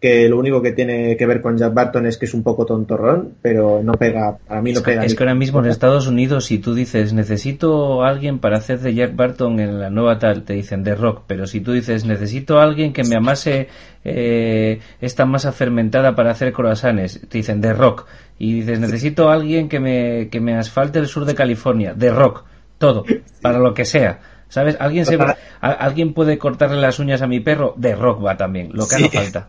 que 0.00 0.28
lo 0.30 0.38
único 0.38 0.62
que 0.62 0.72
tiene 0.72 1.16
que 1.18 1.26
ver 1.26 1.42
con 1.42 1.58
Jack 1.58 1.74
Barton 1.74 2.06
es 2.06 2.16
que 2.16 2.24
es 2.24 2.32
un 2.32 2.42
poco 2.42 2.64
tontorrón, 2.64 3.34
pero 3.42 3.82
no 3.82 3.92
pega, 3.92 4.38
a 4.48 4.62
mí 4.62 4.72
no 4.72 4.80
pega. 4.80 5.04
Es 5.04 5.14
que 5.14 5.22
ahora 5.22 5.34
mismo 5.34 5.60
en 5.60 5.66
Estados 5.66 6.06
Unidos, 6.06 6.46
si 6.46 6.58
tú 6.58 6.74
dices 6.74 7.12
necesito 7.12 8.02
a 8.02 8.08
alguien 8.08 8.38
para 8.38 8.56
hacer 8.56 8.80
de 8.80 8.94
Jack 8.94 9.14
Barton 9.14 9.60
en 9.60 9.78
la 9.78 9.90
nueva 9.90 10.18
tal, 10.18 10.44
te 10.44 10.54
dicen 10.54 10.84
de 10.84 10.94
rock, 10.94 11.24
pero 11.26 11.46
si 11.46 11.60
tú 11.60 11.72
dices 11.72 12.06
necesito 12.06 12.58
a 12.58 12.62
alguien 12.62 12.94
que 12.94 13.04
me 13.04 13.16
amase 13.16 13.68
eh, 14.02 14.80
esta 15.02 15.26
masa 15.26 15.52
fermentada 15.52 16.14
para 16.14 16.30
hacer 16.30 16.54
croissants, 16.54 17.20
te 17.28 17.38
dicen 17.38 17.60
de 17.60 17.74
rock. 17.74 18.06
Y 18.38 18.54
dices 18.54 18.80
necesito 18.80 19.28
a 19.28 19.34
alguien 19.34 19.68
que 19.68 19.80
me, 19.80 20.28
que 20.30 20.40
me 20.40 20.56
asfalte 20.56 20.98
el 20.98 21.08
sur 21.08 21.26
de 21.26 21.34
California, 21.34 21.92
de 21.92 22.10
rock, 22.10 22.44
todo, 22.78 23.04
para 23.42 23.58
lo 23.58 23.74
que 23.74 23.84
sea. 23.84 24.20
¿Sabes? 24.48 24.78
¿Alguien, 24.80 25.04
se, 25.04 25.18
¿Alguien 25.60 26.14
puede 26.14 26.38
cortarle 26.38 26.80
las 26.80 26.98
uñas 26.98 27.22
a 27.22 27.28
mi 27.28 27.38
perro? 27.38 27.74
De 27.76 27.94
rock 27.94 28.24
va 28.24 28.36
también, 28.36 28.70
lo 28.72 28.88
que 28.88 28.96
haga 28.96 29.08
falta. 29.08 29.48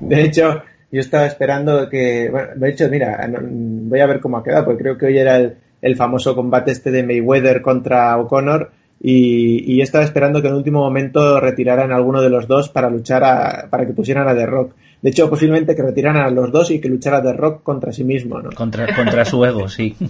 De 0.00 0.22
hecho, 0.22 0.62
yo 0.90 1.00
estaba 1.00 1.26
esperando 1.26 1.88
que, 1.88 2.28
bueno, 2.30 2.48
de 2.56 2.70
hecho, 2.70 2.88
mira, 2.88 3.28
voy 3.40 4.00
a 4.00 4.06
ver 4.06 4.20
cómo 4.20 4.38
ha 4.38 4.44
quedado, 4.44 4.64
porque 4.64 4.82
creo 4.82 4.98
que 4.98 5.06
hoy 5.06 5.18
era 5.18 5.36
el, 5.36 5.96
famoso 5.96 6.34
combate 6.34 6.72
este 6.72 6.90
de 6.90 7.02
Mayweather 7.02 7.62
contra 7.62 8.16
O'Connor 8.18 8.70
y, 9.00 9.74
y, 9.74 9.80
estaba 9.80 10.04
esperando 10.04 10.40
que 10.40 10.48
en 10.48 10.54
último 10.54 10.80
momento 10.80 11.40
retiraran 11.40 11.90
a 11.90 11.96
alguno 11.96 12.22
de 12.22 12.30
los 12.30 12.46
dos 12.46 12.68
para 12.68 12.88
luchar 12.88 13.68
para 13.68 13.86
que 13.86 13.92
pusieran 13.92 14.28
a 14.28 14.34
The 14.34 14.46
Rock. 14.46 14.74
De 15.00 15.10
hecho, 15.10 15.28
posiblemente 15.28 15.74
que 15.74 15.82
retiraran 15.82 16.22
a 16.22 16.30
los 16.30 16.52
dos 16.52 16.70
y 16.70 16.80
que 16.80 16.88
luchara 16.88 17.20
The 17.20 17.32
Rock 17.32 17.64
contra 17.64 17.92
sí 17.92 18.04
mismo, 18.04 18.40
¿no? 18.40 18.50
Contra, 18.52 18.94
contra 18.94 19.24
su 19.24 19.44
ego, 19.44 19.68
sí. 19.68 19.96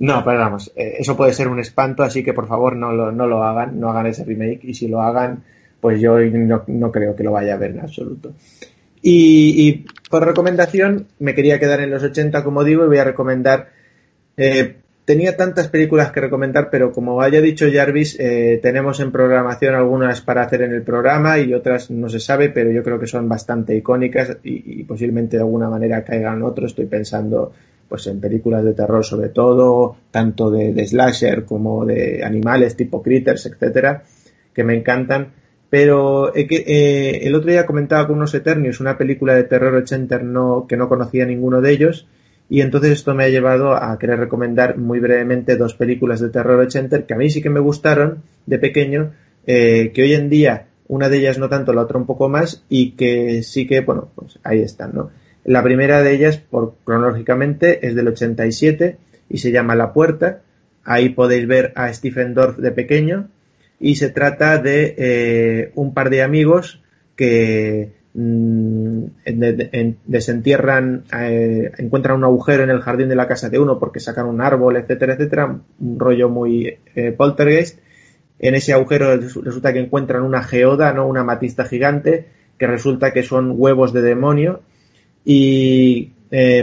No, 0.00 0.24
pero 0.24 0.38
vamos, 0.38 0.72
eh, 0.76 0.94
eso 0.98 1.14
puede 1.14 1.34
ser 1.34 1.48
un 1.48 1.60
espanto, 1.60 2.02
así 2.02 2.24
que 2.24 2.32
por 2.32 2.48
favor 2.48 2.74
no 2.74 2.90
lo, 2.90 3.12
no 3.12 3.26
lo 3.26 3.44
hagan, 3.44 3.78
no 3.78 3.90
hagan 3.90 4.06
ese 4.06 4.24
remake 4.24 4.64
y 4.64 4.72
si 4.72 4.88
lo 4.88 5.02
hagan, 5.02 5.44
pues 5.80 6.00
yo 6.00 6.18
no, 6.18 6.92
creo 6.92 7.16
que 7.16 7.24
lo 7.24 7.32
vaya 7.32 7.54
a 7.54 7.58
ver 7.58 7.72
en 7.72 7.80
absoluto. 7.80 8.32
Y, 9.02 9.86
por 10.10 10.26
recomendación, 10.26 11.06
me 11.18 11.34
quería 11.34 11.58
quedar 11.58 11.80
en 11.80 11.90
los 11.90 12.02
80, 12.02 12.44
como 12.44 12.64
digo, 12.64 12.84
y 12.84 12.88
voy 12.88 12.98
a 12.98 13.04
recomendar. 13.04 13.70
Eh, 14.36 14.76
tenía 15.06 15.36
tantas 15.36 15.68
películas 15.68 16.12
que 16.12 16.20
recomendar, 16.20 16.68
pero 16.70 16.92
como 16.92 17.22
haya 17.22 17.40
dicho 17.40 17.66
Jarvis, 17.72 18.18
eh, 18.20 18.60
tenemos 18.62 19.00
en 19.00 19.10
programación 19.10 19.74
algunas 19.74 20.20
para 20.20 20.42
hacer 20.42 20.62
en 20.62 20.72
el 20.72 20.82
programa 20.82 21.38
y 21.38 21.54
otras 21.54 21.90
no 21.90 22.08
se 22.08 22.20
sabe, 22.20 22.50
pero 22.50 22.70
yo 22.70 22.82
creo 22.82 22.98
que 23.00 23.06
son 23.06 23.28
bastante 23.28 23.74
icónicas 23.74 24.36
y, 24.44 24.84
posiblemente 24.84 25.36
de 25.36 25.42
alguna 25.42 25.70
manera 25.70 26.04
caigan 26.04 26.42
otros. 26.42 26.72
Estoy 26.72 26.86
pensando 26.86 27.52
pues 27.88 28.06
en 28.06 28.20
películas 28.20 28.64
de 28.64 28.72
terror 28.72 29.04
sobre 29.04 29.30
todo, 29.30 29.96
tanto 30.12 30.50
de, 30.50 30.72
de 30.72 30.86
slasher 30.86 31.44
como 31.44 31.84
de 31.84 32.22
animales 32.22 32.76
tipo 32.76 33.02
critters, 33.02 33.46
etcétera, 33.46 34.04
que 34.54 34.62
me 34.62 34.76
encantan 34.76 35.39
Pero 35.70 36.34
eh, 36.34 37.20
el 37.22 37.34
otro 37.34 37.50
día 37.50 37.64
comentaba 37.64 38.06
con 38.06 38.16
unos 38.16 38.34
Eternios 38.34 38.80
una 38.80 38.98
película 38.98 39.34
de 39.34 39.44
terror 39.44 39.74
ochenter 39.74 40.24
no, 40.24 40.66
que 40.68 40.76
no 40.76 40.88
conocía 40.88 41.24
ninguno 41.24 41.60
de 41.60 41.70
ellos 41.70 42.08
y 42.48 42.60
entonces 42.60 42.90
esto 42.90 43.14
me 43.14 43.22
ha 43.22 43.28
llevado 43.28 43.74
a 43.74 43.96
querer 43.96 44.18
recomendar 44.18 44.76
muy 44.76 44.98
brevemente 44.98 45.56
dos 45.56 45.74
películas 45.74 46.18
de 46.18 46.30
terror 46.30 46.58
ochenter 46.58 47.06
que 47.06 47.14
a 47.14 47.16
mí 47.16 47.30
sí 47.30 47.40
que 47.40 47.50
me 47.50 47.60
gustaron 47.60 48.24
de 48.46 48.58
pequeño, 48.58 49.12
eh, 49.46 49.92
que 49.94 50.02
hoy 50.02 50.14
en 50.14 50.28
día 50.28 50.66
una 50.90 51.08
de 51.08 51.18
ellas 51.18 51.38
no 51.38 51.48
tanto, 51.48 51.72
la 51.72 51.82
otra 51.82 51.98
un 51.98 52.06
poco 52.06 52.28
más 52.28 52.64
y 52.68 52.92
que 52.96 53.44
sí 53.44 53.68
que, 53.68 53.80
bueno, 53.80 54.10
pues 54.16 54.40
ahí 54.42 54.60
están, 54.60 54.90
¿no? 54.92 55.10
La 55.44 55.62
primera 55.62 56.02
de 56.02 56.12
ellas, 56.12 56.38
por 56.38 56.74
cronológicamente, 56.84 57.86
es 57.86 57.94
del 57.94 58.08
87 58.08 58.96
y 59.28 59.38
se 59.38 59.52
llama 59.52 59.76
La 59.76 59.92
Puerta. 59.92 60.42
Ahí 60.82 61.10
podéis 61.10 61.46
ver 61.46 61.72
a 61.76 61.92
Stephen 61.92 62.34
Dorff 62.34 62.58
de 62.58 62.72
pequeño 62.72 63.28
y 63.80 63.96
se 63.96 64.10
trata 64.10 64.58
de 64.58 64.94
eh, 64.98 65.72
un 65.74 65.94
par 65.94 66.10
de 66.10 66.22
amigos 66.22 66.82
que 67.16 67.92
mm, 68.12 69.04
desentierran, 70.06 71.04
eh, 71.18 71.72
encuentran 71.78 72.18
un 72.18 72.24
agujero 72.24 72.62
en 72.62 72.70
el 72.70 72.82
jardín 72.82 73.08
de 73.08 73.16
la 73.16 73.26
casa 73.26 73.48
de 73.48 73.58
uno 73.58 73.78
porque 73.78 73.98
sacan 73.98 74.26
un 74.26 74.42
árbol, 74.42 74.76
etcétera, 74.76 75.14
etcétera, 75.14 75.58
un 75.80 75.98
rollo 75.98 76.28
muy 76.28 76.78
eh, 76.94 77.12
poltergeist. 77.12 77.80
En 78.38 78.54
ese 78.54 78.74
agujero 78.74 79.16
resulta 79.16 79.72
que 79.72 79.80
encuentran 79.80 80.22
una 80.22 80.42
geoda, 80.42 80.92
¿no? 80.92 81.06
Una 81.06 81.24
matista 81.24 81.64
gigante, 81.64 82.26
que 82.58 82.66
resulta 82.66 83.12
que 83.12 83.22
son 83.22 83.54
huevos 83.56 83.92
de 83.92 84.02
demonio 84.02 84.60
y 85.24 86.12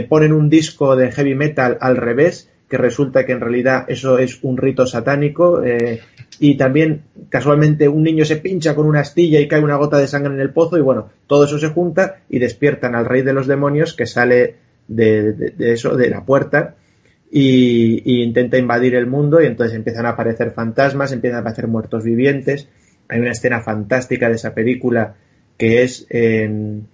ponen 0.08 0.32
un 0.32 0.48
disco 0.48 0.96
de 0.96 1.12
heavy 1.12 1.34
metal 1.34 1.76
al 1.80 1.96
revés 1.96 2.48
que 2.68 2.76
resulta 2.76 3.24
que 3.24 3.32
en 3.32 3.40
realidad 3.40 3.86
eso 3.88 4.18
es 4.18 4.40
un 4.42 4.56
rito 4.56 4.86
satánico 4.86 5.62
eh, 5.62 6.00
y 6.40 6.56
también 6.56 7.02
casualmente 7.28 7.88
un 7.88 8.02
niño 8.02 8.24
se 8.24 8.36
pincha 8.36 8.74
con 8.74 8.86
una 8.86 9.00
astilla 9.00 9.40
y 9.40 9.48
cae 9.48 9.62
una 9.62 9.76
gota 9.76 9.98
de 9.98 10.06
sangre 10.06 10.34
en 10.34 10.40
el 10.40 10.50
pozo 10.50 10.78
y 10.78 10.82
bueno, 10.82 11.10
todo 11.26 11.44
eso 11.44 11.58
se 11.58 11.68
junta 11.68 12.20
y 12.28 12.38
despiertan 12.38 12.94
al 12.94 13.06
rey 13.06 13.22
de 13.22 13.32
los 13.32 13.46
demonios 13.46 13.94
que 13.94 14.06
sale 14.06 14.56
de, 14.86 15.54
eso, 15.58 15.96
de 15.96 16.10
la 16.10 16.24
puerta 16.24 16.76
y, 17.30 18.22
intenta 18.22 18.56
invadir 18.56 18.94
el 18.94 19.06
mundo 19.06 19.42
y 19.42 19.46
entonces 19.46 19.76
empiezan 19.76 20.06
a 20.06 20.10
aparecer 20.10 20.52
fantasmas, 20.52 21.12
empiezan 21.12 21.38
a 21.38 21.40
aparecer 21.40 21.66
muertos 21.66 22.04
vivientes. 22.04 22.68
Hay 23.08 23.20
una 23.20 23.32
escena 23.32 23.60
fantástica 23.60 24.28
de 24.28 24.36
esa 24.36 24.54
película 24.54 25.16
que 25.56 25.82
es 25.82 26.06
que 26.08 26.84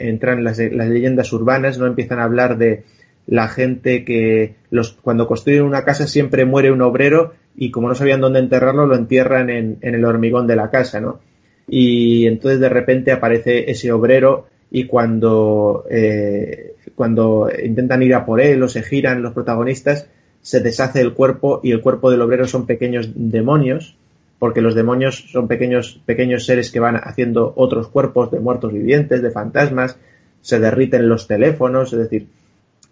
entran 0.00 0.42
las, 0.44 0.58
las 0.58 0.88
leyendas 0.88 1.32
urbanas, 1.32 1.78
no 1.78 1.86
empiezan 1.86 2.18
a 2.18 2.24
hablar 2.24 2.58
de 2.58 2.84
la 3.28 3.48
gente 3.48 4.04
que 4.04 4.54
los, 4.70 4.92
cuando 4.92 5.28
construyen 5.28 5.62
una 5.62 5.84
casa 5.84 6.06
siempre 6.06 6.46
muere 6.46 6.72
un 6.72 6.80
obrero 6.80 7.34
y 7.54 7.70
como 7.70 7.88
no 7.88 7.94
sabían 7.94 8.22
dónde 8.22 8.38
enterrarlo 8.40 8.86
lo 8.86 8.96
entierran 8.96 9.50
en, 9.50 9.78
el 9.82 10.04
hormigón 10.04 10.46
de 10.46 10.56
la 10.56 10.70
casa, 10.70 11.00
¿no? 11.00 11.20
Y 11.68 12.26
entonces 12.26 12.58
de 12.58 12.70
repente 12.70 13.12
aparece 13.12 13.70
ese 13.70 13.92
obrero 13.92 14.46
y 14.70 14.84
cuando, 14.84 15.84
eh, 15.90 16.74
cuando 16.94 17.50
intentan 17.62 18.02
ir 18.02 18.14
a 18.14 18.24
por 18.24 18.40
él 18.40 18.62
o 18.62 18.68
se 18.68 18.82
giran 18.82 19.22
los 19.22 19.34
protagonistas, 19.34 20.08
se 20.40 20.60
deshace 20.60 21.02
el 21.02 21.12
cuerpo 21.12 21.60
y 21.62 21.72
el 21.72 21.82
cuerpo 21.82 22.10
del 22.10 22.22
obrero 22.22 22.46
son 22.46 22.64
pequeños 22.64 23.10
demonios, 23.14 23.96
porque 24.38 24.62
los 24.62 24.74
demonios 24.74 25.26
son 25.30 25.48
pequeños, 25.48 26.00
pequeños 26.06 26.46
seres 26.46 26.70
que 26.70 26.80
van 26.80 26.96
haciendo 26.96 27.52
otros 27.56 27.88
cuerpos 27.88 28.30
de 28.30 28.40
muertos 28.40 28.72
vivientes, 28.72 29.20
de 29.20 29.30
fantasmas, 29.30 29.98
se 30.40 30.60
derriten 30.60 31.08
los 31.08 31.26
teléfonos, 31.26 31.92
es 31.92 31.98
decir, 31.98 32.28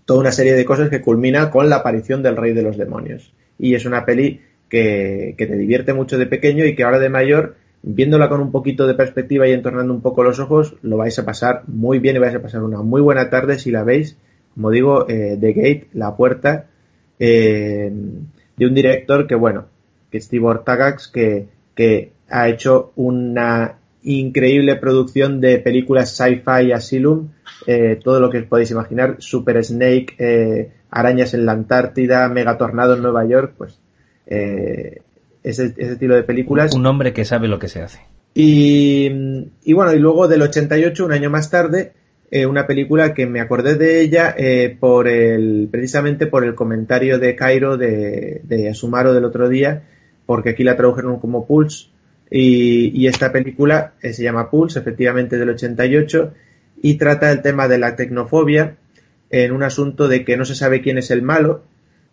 toda 0.07 0.21
una 0.21 0.33
serie 0.33 0.55
de 0.55 0.65
cosas 0.65 0.89
que 0.89 1.03
culmina 1.03 1.51
con 1.51 1.69
la 1.69 1.77
aparición 1.77 2.23
del 2.23 2.37
rey 2.37 2.55
de 2.55 2.63
los 2.63 2.79
demonios. 2.79 3.35
Y 3.59 3.75
es 3.75 3.85
una 3.85 4.07
peli 4.07 4.41
que, 4.69 5.35
te 5.37 5.57
divierte 5.57 5.93
mucho 5.93 6.17
de 6.17 6.27
pequeño 6.27 6.65
y 6.65 6.75
que 6.75 6.85
ahora 6.85 7.01
de 7.01 7.11
mayor, 7.11 7.57
viéndola 7.83 8.29
con 8.29 8.41
un 8.41 8.53
poquito 8.53 8.87
de 8.87 8.95
perspectiva 8.95 9.47
y 9.47 9.53
entornando 9.53 9.93
un 9.93 10.01
poco 10.01 10.23
los 10.23 10.39
ojos, 10.39 10.77
lo 10.83 10.97
vais 10.97 11.19
a 11.19 11.25
pasar 11.25 11.63
muy 11.67 11.99
bien 11.99 12.17
y 12.17 12.21
vais 12.21 12.35
a 12.35 12.41
pasar 12.41 12.63
una 12.63 12.83
muy 12.83 13.03
buena 13.03 13.29
tarde 13.29 13.59
si 13.59 13.71
la 13.71 13.83
veis. 13.83 14.17
Como 14.55 14.71
digo, 14.71 15.09
eh, 15.09 15.37
The 15.39 15.53
Gate, 15.53 15.89
La 15.93 16.17
Puerta, 16.17 16.67
eh, 17.19 17.93
de 18.57 18.67
un 18.67 18.75
director 18.75 19.27
que, 19.27 19.35
bueno, 19.35 19.67
que 20.11 20.21
Steve 20.21 20.47
Ortagax, 20.47 21.09
que, 21.09 21.49
que 21.75 22.13
ha 22.31 22.49
hecho 22.49 22.93
una 22.95 23.77
increíble 24.07 24.77
producción 24.77 25.41
de 25.41 25.59
películas 25.59 26.17
sci-fi 26.17 26.73
Asylum, 26.73 27.29
eh, 27.67 27.99
todo 28.03 28.21
lo 28.21 28.31
que 28.31 28.41
podéis 28.43 28.71
imaginar, 28.71 29.17
Super 29.19 29.63
Snake, 29.65 30.15
eh, 30.19 30.71
arañas 30.91 31.35
en 31.35 31.45
la 31.45 31.53
Antártida, 31.53 32.29
Mega 32.29 32.57
Tornado 32.57 32.95
en 32.95 33.03
Nueva 33.03 33.27
York, 33.27 33.55
pues 33.59 33.81
eh, 34.29 35.03
ese, 35.43 35.75
estilo 35.77 36.15
de 36.15 36.23
películas. 36.23 36.73
Un 36.73 36.87
hombre 36.87 37.13
que 37.13 37.25
sabe 37.25 37.49
lo 37.49 37.59
que 37.59 37.69
se 37.69 37.83
hace. 37.83 38.01
Y, 38.33 39.11
y 39.65 39.73
bueno, 39.73 39.93
y 39.93 39.99
luego 39.99 40.29
del 40.29 40.43
88, 40.43 41.05
un 41.05 41.13
año 41.13 41.29
más 41.29 41.51
tarde, 41.51 41.93
una 42.49 42.67
película 42.67 43.15
que 43.15 43.27
me 43.27 43.41
acordé 43.41 43.77
de 43.77 44.03
ella 44.03 44.37
por 44.79 45.09
el, 45.09 45.69
precisamente 45.71 46.27
por 46.27 46.45
el 46.45 46.55
comentario 46.55 47.19
de 47.19 47.35
Cairo 47.35 47.79
de, 47.79 48.43
de 48.45 48.69
Asumaro 48.69 49.15
del 49.15 49.25
otro 49.25 49.49
día, 49.49 49.85
porque 50.27 50.51
aquí 50.51 50.65
la 50.65 50.77
tradujeron 50.77 51.19
como 51.19 51.47
Pulse, 51.47 51.89
y, 52.31 53.07
esta 53.07 53.33
película 53.33 53.95
eh, 54.03 54.13
se 54.13 54.23
llama 54.23 54.51
Pulse, 54.51 54.79
efectivamente 54.79 55.39
del 55.39 55.51
88, 55.51 56.33
y 56.83 56.95
trata 56.95 57.31
el 57.31 57.43
tema 57.43 57.69
de 57.69 57.79
la 57.79 57.97
tecnofobia 57.97 58.77
en 59.31 59.53
un 59.53 59.63
asunto 59.63 60.09
de 60.09 60.25
que 60.25 60.37
no 60.37 60.45
se 60.45 60.55
sabe 60.55 60.83
quién 60.83 60.99
es 60.99 61.11
el 61.11 61.23
malo, 61.23 61.63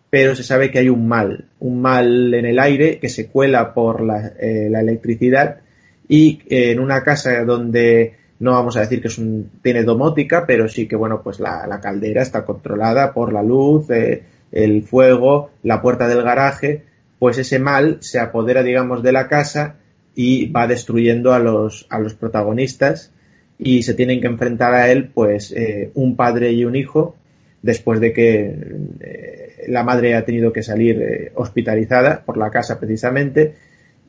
pero 0.10 0.35
se 0.35 0.44
sabe 0.44 0.69
que 0.69 0.79
hay 0.79 0.90
un 0.90 1.08
mal, 1.08 1.46
un 1.60 1.81
mal 1.81 2.33
en 2.33 2.46
el 2.46 2.60
aire 2.60 2.99
que 2.99 3.10
se 3.10 3.28
cuela 3.28 3.74
por 3.74 4.01
la, 4.01 4.33
eh, 4.40 4.67
electricidad 4.67 5.62
y 6.08 6.42
en 6.49 6.79
una 6.79 7.03
casa 7.03 7.44
donde 7.46 8.15
no 8.40 8.51
vamos 8.51 8.78
a 8.78 8.81
decir 8.81 9.01
que 9.01 9.08
es 9.08 9.17
un, 9.17 9.49
tiene 9.63 9.83
domótica, 9.83 10.46
pero 10.46 10.67
sí 10.67 10.88
que 10.88 10.96
bueno, 10.96 11.22
pues 11.24 11.40
la, 11.40 11.79
caldera 11.81 12.22
está 12.22 12.46
controlada 12.46 13.13
por 13.13 13.33
la 13.33 13.42
luz, 13.42 13.90
eh, 13.90 14.24
el 14.51 14.83
fuego, 14.83 15.49
la 15.63 15.81
puerta 15.81 16.08
del 16.08 16.22
garaje, 16.22 16.83
pues 17.17 17.38
ese 17.38 17.58
mal 17.58 17.97
se 18.01 18.19
apodera, 18.19 18.62
digamos, 18.62 19.01
de 19.01 19.13
la 19.13 19.28
casa 19.28 19.78
y 20.15 20.47
va 20.51 20.67
destruyendo 20.67 21.33
a 21.33 21.40
los, 21.40 21.88
a 21.90 21.99
los 21.99 22.13
protagonistas 22.13 23.12
y 23.58 23.83
se 23.83 23.94
tienen 23.94 24.22
que 24.22 24.28
enfrentar 24.28 24.74
a 24.74 24.92
él 24.92 25.10
pues 25.13 25.51
eh, 25.51 25.92
un 25.94 26.15
padre 26.15 26.51
y 26.51 26.65
un 26.65 26.76
hijo 26.76 27.15
después 27.62 27.99
de 27.99 28.13
que 28.13 28.56
eh, 28.99 29.65
la 29.67 29.83
madre 29.83 30.15
ha 30.15 30.26
tenido 30.26 30.51
que 30.51 30.63
salir 30.63 31.01
eh, 31.01 31.31
hospitalizada 31.35 32.24
por 32.26 32.38
la 32.38 32.51
casa 32.51 32.79
precisamente 32.79 33.56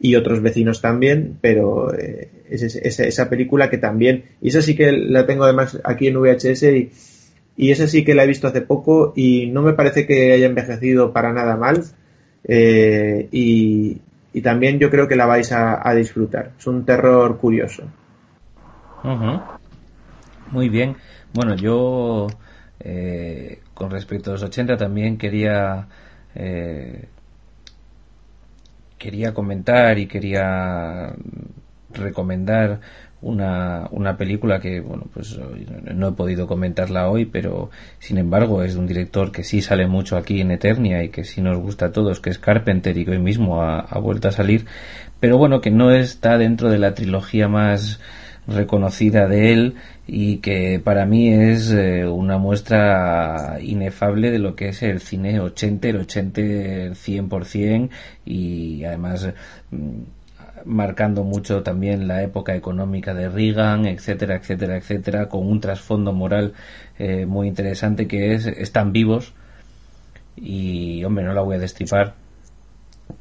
y 0.01 0.17
otros 0.17 0.43
vecinos 0.43 0.81
también 0.81 1.39
pero 1.41 1.95
es, 1.95 2.63
esa 2.77 3.31
película 3.31 3.71
que 3.71 3.79
también 3.79 4.25
y 4.43 4.49
esa 4.49 4.61
sí 4.61 4.75
que 4.75 4.93
la 4.93 5.25
tengo 5.25 5.45
además 5.45 5.81
aquí 5.85 6.09
en 6.09 6.21
VHS 6.21 6.63
y, 6.65 6.91
y 7.57 7.71
esa 7.71 7.87
sí 7.87 8.05
que 8.05 8.15
la 8.15 8.25
he 8.25 8.27
visto 8.27 8.49
hace 8.49 8.61
poco 8.61 9.13
y 9.17 9.47
no 9.47 9.63
me 9.63 9.75
parece 9.75 10.07
que 10.07 10.33
haya 10.33 10.47
envejecido 10.47 11.13
para 11.13 11.33
nada 11.33 11.57
mal 11.57 11.85
y, 12.47 14.01
y 14.35 14.43
también 14.43 14.81
yo 14.81 14.91
creo 14.91 15.07
que 15.07 15.15
la 15.15 15.27
vais 15.27 15.53
a, 15.53 15.95
disfrutar. 15.95 16.51
Es 16.59 16.67
un 16.67 16.85
terror 16.85 17.39
curioso. 17.39 17.85
Muy 20.51 20.69
bien. 20.69 20.97
Bueno, 21.33 21.55
yo 21.55 22.27
eh, 22.81 23.61
con 23.75 23.93
respecto 23.93 24.31
a 24.31 24.33
los 24.35 24.43
80 24.43 24.77
también 24.77 25.17
quería 25.19 25.87
eh, 26.35 27.07
quería 28.99 29.33
comentar 29.33 29.99
y 29.99 30.07
quería 30.07 31.15
recomendar 31.93 32.81
una, 33.25 33.89
una 33.91 34.17
película 34.17 34.61
que, 34.61 34.81
bueno, 34.81 35.07
pues 35.13 35.39
no 35.95 36.09
he 36.09 36.13
podido 36.13 36.47
comentarla 36.47 37.09
hoy, 37.09 37.25
pero 37.25 37.71
sin 37.99 38.19
embargo 38.19 38.63
es 38.63 38.75
de 38.75 38.81
un 38.81 38.87
director 38.87 39.33
que 39.33 39.45
sí 39.45 39.63
sale 39.63 39.87
mucho 39.87 40.17
aquí 40.17 40.41
en 40.41 40.51
Eternia 40.51 41.03
y 41.03 41.09
que 41.09 41.25
sí 41.25 41.41
nos 41.41 41.59
gusta 41.59 41.87
a 41.87 41.93
todos, 41.93 42.21
que 42.21 42.31
es 42.31 42.39
Carpenter 42.39 42.97
y 42.97 43.05
que 43.05 43.13
hoy 43.13 43.19
mismo 43.19 43.63
ha, 43.63 43.99
vuelto 43.99 44.29
a 44.29 44.33
salir, 44.33 44.67
pero 45.21 45.39
bueno, 45.39 45.61
que 45.61 45.71
no 45.71 45.91
está 45.91 46.37
dentro 46.37 46.69
de 46.69 46.79
la 46.79 46.95
trilogía 46.95 47.49
más 47.49 47.99
reconocida 48.47 49.27
de 49.27 49.53
él 49.53 49.75
y 50.07 50.37
que 50.39 50.79
para 50.85 51.07
mí 51.07 51.33
es 51.33 51.73
eh, 51.73 52.07
una 52.07 52.37
muestra 52.37 53.57
inefable 53.63 54.31
de 54.31 54.39
lo 54.39 54.55
que 54.55 54.69
es 54.69 54.83
el 54.83 55.01
cine 55.01 55.41
80, 55.41 55.89
el 55.89 55.97
80 55.97 56.41
100% 56.93 57.89
y 58.27 58.85
además 58.85 59.33
mm, 59.71 60.03
marcando 60.65 61.25
mucho 61.25 61.63
también 61.63 62.09
la 62.09 62.23
época 62.23 62.55
económica 62.55 63.15
de 63.15 63.29
Reagan, 63.29 63.87
etcétera, 63.87 64.37
etcétera, 64.37 64.77
etcétera, 64.77 65.29
con 65.29 65.47
un 65.47 65.61
trasfondo 65.61 66.13
moral 66.13 66.55
eh, 66.99 67.27
muy 67.27 67.49
interesante 67.49 68.07
que 68.07 68.35
es 68.35 68.47
están 68.47 68.93
vivos. 68.93 69.35
Y 70.37 71.05
hombre 71.05 71.25
no 71.25 71.33
la 71.33 71.43
voy 71.43 71.57
a 71.57 71.59
destripar 71.61 72.15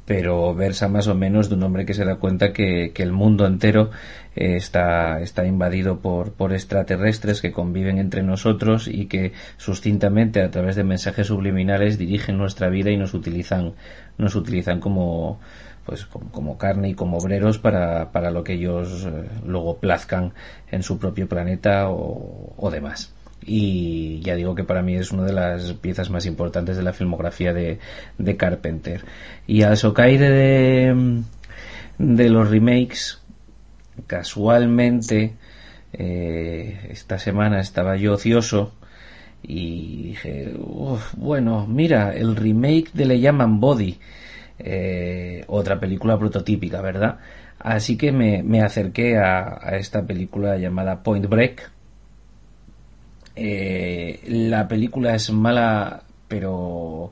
pero 0.06 0.54
versa 0.54 0.88
más 0.88 1.06
o 1.08 1.14
menos 1.14 1.48
de 1.48 1.54
un 1.54 1.62
hombre 1.62 1.86
que 1.86 1.94
se 1.94 2.04
da 2.04 2.16
cuenta 2.16 2.52
que, 2.52 2.92
el 2.94 3.12
mundo 3.12 3.46
entero 3.46 3.90
eh, 4.36 4.56
está, 4.56 5.20
está 5.20 5.46
invadido 5.46 6.00
por, 6.00 6.32
por 6.32 6.52
extraterrestres 6.52 7.40
que 7.40 7.52
conviven 7.52 7.98
entre 7.98 8.22
nosotros 8.22 8.88
y 8.88 9.06
que 9.06 9.32
sustintamente 9.56 10.42
a 10.42 10.50
través 10.50 10.76
de 10.76 10.84
mensajes 10.84 11.28
subliminales 11.28 11.98
dirigen 11.98 12.36
nuestra 12.36 12.68
vida 12.68 12.90
y 12.90 12.96
nos 12.96 13.14
utilizan 13.14 13.74
nos 14.18 14.34
utilizan 14.36 14.80
como 14.80 15.40
pues 15.84 16.06
como, 16.06 16.58
carne 16.58 16.90
y 16.90 16.94
como 16.94 17.18
obreros 17.18 17.58
para, 17.58 18.10
para 18.12 18.30
lo 18.30 18.42
que 18.42 18.54
ellos 18.54 19.06
eh, 19.06 19.28
luego 19.46 19.78
plazcan 19.78 20.32
en 20.70 20.82
su 20.82 20.98
propio 20.98 21.28
planeta 21.28 21.88
o, 21.88 22.70
demás. 22.70 23.12
Y 23.46 24.20
ya 24.20 24.34
digo 24.34 24.54
que 24.54 24.64
para 24.64 24.82
mí 24.82 24.94
es 24.94 25.12
una 25.12 25.24
de 25.24 25.34
las 25.34 25.74
piezas 25.74 26.08
más 26.08 26.24
importantes 26.24 26.76
de 26.76 26.82
la 26.82 26.94
filmografía 26.94 27.52
de, 27.52 27.78
de 28.16 28.36
Carpenter. 28.36 29.04
Y 29.46 29.62
al 29.62 29.76
socaire 29.76 30.30
de, 30.30 31.22
de 31.98 32.28
los 32.30 32.48
remakes 32.48 33.20
casualmente 34.06 35.34
eh, 35.92 36.88
esta 36.90 37.18
semana 37.18 37.60
estaba 37.60 37.96
yo 37.96 38.14
ocioso 38.14 38.72
y 39.46 40.02
dije, 40.02 40.54
bueno, 41.16 41.66
mira, 41.66 42.12
el 42.12 42.34
remake 42.34 42.90
de 42.94 43.04
Le 43.04 43.20
llaman 43.20 43.60
Body, 43.60 43.98
eh, 44.58 45.44
otra 45.48 45.80
película 45.80 46.18
prototípica, 46.18 46.80
¿verdad? 46.80 47.18
Así 47.58 47.96
que 47.96 48.12
me, 48.12 48.60
acerqué 48.60 49.18
a, 49.18 49.76
esta 49.76 50.02
película 50.06 50.58
llamada 50.58 51.02
Point 51.02 51.26
Break. 51.28 51.70
Eh, 53.36 54.20
la 54.28 54.68
película 54.68 55.14
es 55.14 55.30
mala, 55.32 56.04
pero 56.28 57.10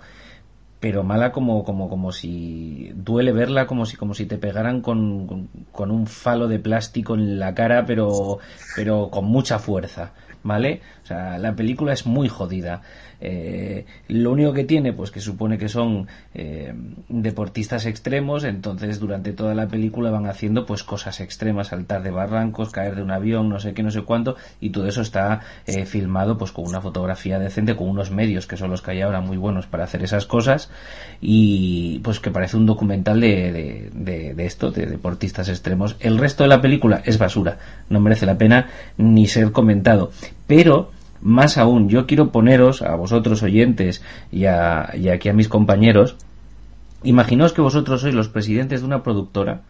pero 0.78 1.04
mala 1.04 1.30
como, 1.30 1.62
como, 1.62 1.88
como 1.88 2.10
si 2.10 2.90
duele 2.96 3.30
verla 3.30 3.68
como 3.68 3.86
si 3.86 3.96
como 3.96 4.14
si 4.14 4.26
te 4.26 4.36
pegaran 4.36 4.80
con, 4.80 5.48
con, 5.70 5.92
un 5.92 6.08
falo 6.08 6.48
de 6.48 6.58
plástico 6.58 7.14
en 7.14 7.38
la 7.38 7.54
cara 7.54 7.86
pero 7.86 8.40
pero 8.74 9.08
con 9.08 9.26
mucha 9.26 9.60
fuerza 9.60 10.12
¿vale? 10.42 10.80
La 11.38 11.54
película 11.54 11.92
es 11.92 12.06
muy 12.06 12.28
jodida. 12.28 12.82
Eh, 13.24 13.86
lo 14.08 14.32
único 14.32 14.52
que 14.52 14.64
tiene, 14.64 14.92
pues 14.92 15.12
que 15.12 15.20
supone 15.20 15.56
que 15.56 15.68
son 15.68 16.08
eh, 16.34 16.74
deportistas 17.08 17.86
extremos, 17.86 18.42
entonces 18.42 18.98
durante 18.98 19.32
toda 19.32 19.54
la 19.54 19.68
película 19.68 20.10
van 20.10 20.26
haciendo 20.26 20.66
pues 20.66 20.82
cosas 20.82 21.20
extremas, 21.20 21.68
saltar 21.68 22.02
de 22.02 22.10
barrancos, 22.10 22.70
caer 22.70 22.96
de 22.96 23.02
un 23.02 23.12
avión, 23.12 23.48
no 23.48 23.60
sé 23.60 23.74
qué, 23.74 23.84
no 23.84 23.92
sé 23.92 24.02
cuánto, 24.02 24.34
y 24.60 24.70
todo 24.70 24.88
eso 24.88 25.02
está 25.02 25.40
eh, 25.66 25.86
filmado 25.86 26.36
pues 26.36 26.50
con 26.50 26.66
una 26.66 26.80
fotografía 26.80 27.38
decente, 27.38 27.76
con 27.76 27.88
unos 27.88 28.10
medios 28.10 28.48
que 28.48 28.56
son 28.56 28.70
los 28.70 28.82
que 28.82 28.90
hay 28.90 29.02
ahora 29.02 29.20
muy 29.20 29.36
buenos 29.36 29.68
para 29.68 29.84
hacer 29.84 30.02
esas 30.02 30.26
cosas, 30.26 30.68
y 31.20 32.00
pues 32.00 32.18
que 32.18 32.32
parece 32.32 32.56
un 32.56 32.66
documental 32.66 33.20
de, 33.20 33.88
de, 33.94 34.34
de 34.34 34.46
esto, 34.46 34.72
de 34.72 34.86
deportistas 34.86 35.48
extremos. 35.48 35.94
El 36.00 36.18
resto 36.18 36.42
de 36.42 36.48
la 36.48 36.60
película 36.60 37.02
es 37.04 37.18
basura, 37.18 37.58
no 37.88 38.00
merece 38.00 38.26
la 38.26 38.36
pena 38.36 38.68
ni 38.96 39.28
ser 39.28 39.52
comentado, 39.52 40.10
pero 40.48 40.90
más 41.22 41.56
aún, 41.56 41.88
yo 41.88 42.06
quiero 42.06 42.32
poneros 42.32 42.82
a 42.82 42.94
vosotros 42.96 43.42
oyentes 43.42 44.02
y, 44.30 44.46
a, 44.46 44.90
aquí 45.12 45.28
a 45.28 45.32
mis 45.32 45.48
compañeros, 45.48 46.16
imaginaos 47.04 47.52
que 47.52 47.62
vosotros 47.62 48.02
sois 48.02 48.14
los 48.14 48.28
presidentes 48.28 48.80
de 48.80 48.86
una 48.86 49.02
productora, 49.02 49.62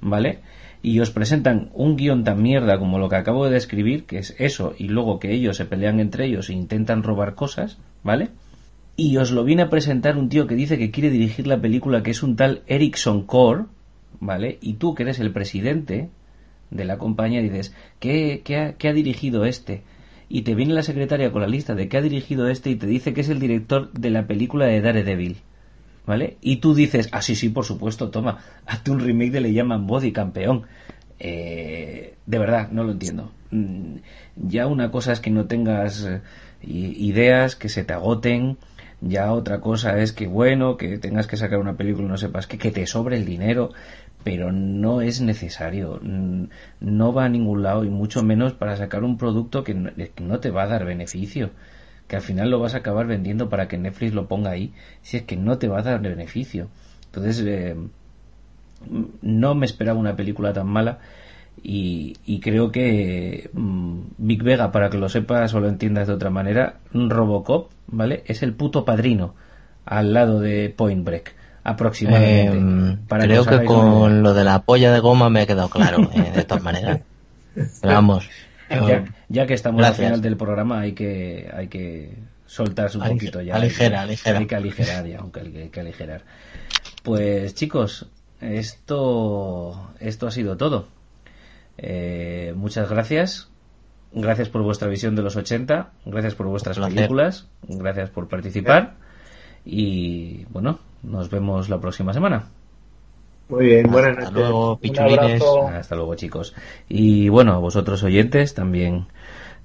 ¿vale? 0.00 0.40
y 0.82 0.98
os 0.98 1.10
presentan 1.10 1.70
un 1.74 1.96
guion 1.96 2.24
tan 2.24 2.42
mierda 2.42 2.78
como 2.78 2.98
lo 2.98 3.08
que 3.08 3.16
acabo 3.16 3.44
de 3.44 3.52
describir, 3.52 4.04
que 4.04 4.18
es 4.18 4.34
eso, 4.38 4.74
y 4.76 4.88
luego 4.88 5.20
que 5.20 5.32
ellos 5.32 5.56
se 5.56 5.64
pelean 5.64 6.00
entre 6.00 6.26
ellos 6.26 6.50
e 6.50 6.54
intentan 6.54 7.04
robar 7.04 7.36
cosas, 7.36 7.78
¿vale? 8.02 8.30
Y 8.96 9.16
os 9.16 9.30
lo 9.30 9.44
viene 9.44 9.62
a 9.62 9.70
presentar 9.70 10.18
un 10.18 10.28
tío 10.28 10.46
que 10.46 10.56
dice 10.56 10.78
que 10.78 10.90
quiere 10.90 11.10
dirigir 11.10 11.46
la 11.46 11.60
película, 11.60 12.02
que 12.02 12.10
es 12.10 12.22
un 12.22 12.34
tal 12.34 12.62
Erickson 12.66 13.24
Core, 13.24 13.66
¿vale? 14.18 14.58
Y 14.60 14.74
tú, 14.74 14.94
que 14.94 15.04
eres 15.04 15.20
el 15.20 15.32
presidente 15.32 16.10
de 16.70 16.84
la 16.84 16.98
compañía, 16.98 17.40
dices, 17.40 17.74
¿qué, 18.00 18.42
qué 18.44 18.88
ha 18.88 18.92
dirigido 18.92 19.44
este? 19.44 19.84
Y 20.32 20.42
te 20.42 20.54
viene 20.54 20.72
la 20.72 20.82
secretaria 20.82 21.30
con 21.30 21.42
la 21.42 21.46
lista 21.46 21.74
de 21.74 21.88
qué 21.88 21.98
ha 21.98 22.00
dirigido 22.00 22.48
este 22.48 22.70
y 22.70 22.76
te 22.76 22.86
dice 22.86 23.12
que 23.12 23.20
es 23.20 23.28
el 23.28 23.38
director 23.38 23.92
de 23.92 24.08
la 24.08 24.26
película 24.26 24.64
de 24.64 24.80
Daredevil. 24.80 25.36
¿Vale? 26.06 26.38
Y 26.40 26.56
tú 26.56 26.74
dices, 26.74 27.10
ah, 27.12 27.20
sí, 27.20 27.36
sí, 27.36 27.50
por 27.50 27.66
supuesto, 27.66 28.08
toma, 28.08 28.38
hazte 28.64 28.90
un 28.90 29.00
remake 29.00 29.30
de 29.32 29.40
Le 29.42 29.52
llaman 29.52 29.86
Body, 29.86 30.10
campeón. 30.10 30.62
Eh, 31.18 32.14
de 32.24 32.38
verdad, 32.38 32.70
no 32.70 32.82
lo 32.82 32.92
entiendo. 32.92 33.30
Mm, 33.50 33.96
ya 34.36 34.66
una 34.68 34.90
cosa 34.90 35.12
es 35.12 35.20
que 35.20 35.30
no 35.30 35.44
tengas 35.44 36.02
eh, 36.02 36.22
ideas, 36.62 37.54
que 37.54 37.68
se 37.68 37.84
te 37.84 37.92
agoten. 37.92 38.56
Ya 39.02 39.34
otra 39.34 39.60
cosa 39.60 39.98
es 39.98 40.12
que, 40.12 40.28
bueno, 40.28 40.78
que 40.78 40.96
tengas 40.96 41.26
que 41.26 41.36
sacar 41.36 41.58
una 41.58 41.76
película 41.76 42.06
y 42.06 42.10
no 42.10 42.16
sepas 42.16 42.46
que, 42.46 42.56
que 42.56 42.70
te 42.70 42.86
sobre 42.86 43.18
el 43.18 43.26
dinero 43.26 43.72
pero 44.24 44.52
no 44.52 45.00
es 45.00 45.20
necesario, 45.20 46.00
no 46.00 47.12
va 47.12 47.24
a 47.24 47.28
ningún 47.28 47.62
lado 47.62 47.84
y 47.84 47.90
mucho 47.90 48.22
menos 48.22 48.52
para 48.52 48.76
sacar 48.76 49.04
un 49.04 49.18
producto 49.18 49.64
que 49.64 49.74
no, 49.74 50.40
te 50.40 50.50
va 50.50 50.64
a 50.64 50.68
dar 50.68 50.84
beneficio, 50.84 51.50
que 52.08 52.16
al 52.16 52.22
final 52.22 52.50
lo 52.50 52.60
vas 52.60 52.74
a 52.74 52.78
acabar 52.78 53.06
vendiendo 53.06 53.48
para 53.48 53.68
que 53.68 53.78
Netflix 53.78 54.14
lo 54.14 54.28
ponga 54.28 54.50
ahí, 54.50 54.72
si 55.02 55.16
es 55.16 55.22
que 55.24 55.36
no 55.36 55.58
te 55.58 55.68
va 55.68 55.80
a 55.80 55.82
dar 55.82 56.00
beneficio. 56.00 56.68
Entonces, 57.06 57.42
eh, 57.46 57.76
no 59.22 59.54
me 59.54 59.66
esperaba 59.66 59.98
una 59.98 60.16
película 60.16 60.52
tan 60.52 60.66
mala 60.66 60.98
y, 61.62 62.40
creo 62.40 62.72
que 62.72 63.50
mm, 63.52 64.00
Big 64.18 64.42
Vega, 64.42 64.72
para 64.72 64.90
que 64.90 64.98
lo 64.98 65.08
sepas 65.08 65.54
o 65.54 65.60
lo 65.60 65.68
entiendas 65.68 66.08
de 66.08 66.14
otra 66.14 66.30
manera, 66.30 66.80
Robocop, 66.92 67.70
¿vale? 67.88 68.22
Es 68.26 68.42
el 68.42 68.54
puto 68.54 68.84
padrino 68.84 69.34
al 69.84 70.12
lado 70.12 70.40
de 70.40 70.70
Point 70.70 71.04
Break 71.04 71.41
aproximadamente. 71.64 72.56
Em, 72.56 72.98
creo 73.06 73.44
que, 73.44 73.64
con 73.64 74.22
lo 74.22 74.34
de 74.34 74.44
la 74.44 74.62
polla 74.62 74.92
de 74.92 75.00
goma 75.00 75.30
me 75.30 75.42
ha 75.42 75.46
quedado 75.46 75.68
claro, 75.68 76.10
eh, 76.12 76.32
de 76.34 76.44
todas 76.44 76.62
maneras. 76.62 77.00
vamos. 77.82 78.28
Ya, 79.28 79.46
que 79.46 79.54
estamos 79.54 79.84
al 79.84 79.94
final 79.94 80.22
del 80.22 80.36
programa 80.36 80.80
hay 80.80 80.92
que 80.92 81.50
hay 81.52 81.68
que 81.68 82.16
soltarse 82.46 82.98
un 82.98 83.08
poquito 83.08 83.40
ya. 83.40 83.56
Aligera, 83.56 84.02
Hay 84.02 84.46
que 84.46 84.56
aligerar 84.56 85.06
ya, 85.06 85.18
aunque 85.18 85.40
hay 85.40 85.68
que 85.68 85.80
aligerar. 85.80 86.22
Pues 87.02 87.54
chicos, 87.54 88.06
esto 88.40 89.92
esto 90.00 90.26
ha 90.26 90.30
sido 90.30 90.56
todo. 90.56 90.88
Eh, 91.78 92.54
muchas 92.56 92.88
gracias. 92.88 93.48
Gracias 94.14 94.50
por 94.50 94.62
vuestra 94.62 94.88
visión 94.88 95.16
de 95.16 95.22
los 95.22 95.36
80. 95.36 95.90
Gracias 96.04 96.34
por 96.34 96.46
vuestras 96.46 96.78
películas. 96.78 97.46
Gracias 97.62 98.10
por 98.10 98.28
participar. 98.28 98.94
Y 99.64 100.44
bueno, 100.50 100.80
nos 101.02 101.30
vemos 101.30 101.68
la 101.68 101.80
próxima 101.80 102.12
semana. 102.12 102.44
Muy 103.48 103.66
bien, 103.66 103.90
buenas 103.90 104.16
Hasta 104.18 104.30
luego, 104.30 104.78
pichulines. 104.78 105.42
Hasta 105.74 105.94
luego, 105.94 106.14
chicos. 106.14 106.54
Y 106.88 107.28
bueno, 107.28 107.52
a 107.52 107.58
vosotros 107.58 108.02
oyentes 108.02 108.54
también 108.54 109.06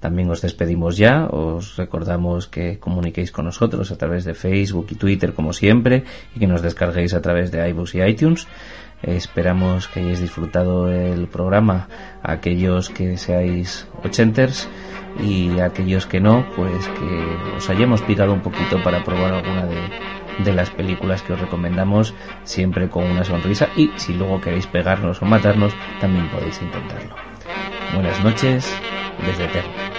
también 0.00 0.30
os 0.30 0.42
despedimos 0.42 0.96
ya, 0.96 1.26
os 1.26 1.76
recordamos 1.76 2.46
que 2.46 2.78
comuniquéis 2.78 3.32
con 3.32 3.46
nosotros 3.46 3.90
a 3.90 3.98
través 3.98 4.24
de 4.24 4.34
Facebook 4.34 4.86
y 4.90 4.94
Twitter 4.94 5.32
como 5.32 5.52
siempre 5.52 6.04
y 6.36 6.38
que 6.38 6.46
nos 6.46 6.62
descarguéis 6.62 7.14
a 7.14 7.22
través 7.22 7.50
de 7.50 7.68
iBooks 7.70 7.96
y 7.96 8.02
iTunes. 8.02 8.46
Esperamos 9.02 9.88
que 9.88 10.00
hayáis 10.00 10.20
disfrutado 10.20 10.90
el 10.90 11.28
programa, 11.28 11.88
aquellos 12.22 12.90
que 12.90 13.16
seáis 13.16 13.88
ochenters 14.04 14.68
y 15.20 15.60
aquellos 15.60 16.06
que 16.06 16.20
no, 16.20 16.44
pues 16.56 16.88
que 16.88 17.56
os 17.56 17.68
hayamos 17.70 18.02
picado 18.02 18.32
un 18.32 18.40
poquito 18.40 18.82
para 18.82 19.02
probar 19.04 19.34
alguna 19.34 19.66
de, 19.66 20.44
de 20.44 20.52
las 20.52 20.70
películas 20.70 21.22
que 21.22 21.32
os 21.32 21.40
recomendamos 21.40 22.14
siempre 22.44 22.88
con 22.88 23.04
una 23.04 23.24
sonrisa 23.24 23.68
y 23.76 23.90
si 23.96 24.14
luego 24.14 24.40
queréis 24.40 24.66
pegarnos 24.66 25.22
o 25.22 25.24
matarnos 25.24 25.74
también 26.00 26.28
podéis 26.28 26.60
intentarlo. 26.62 27.14
Buenas 27.94 28.22
noches 28.22 28.72
desde 29.24 29.44
Eterno. 29.44 29.97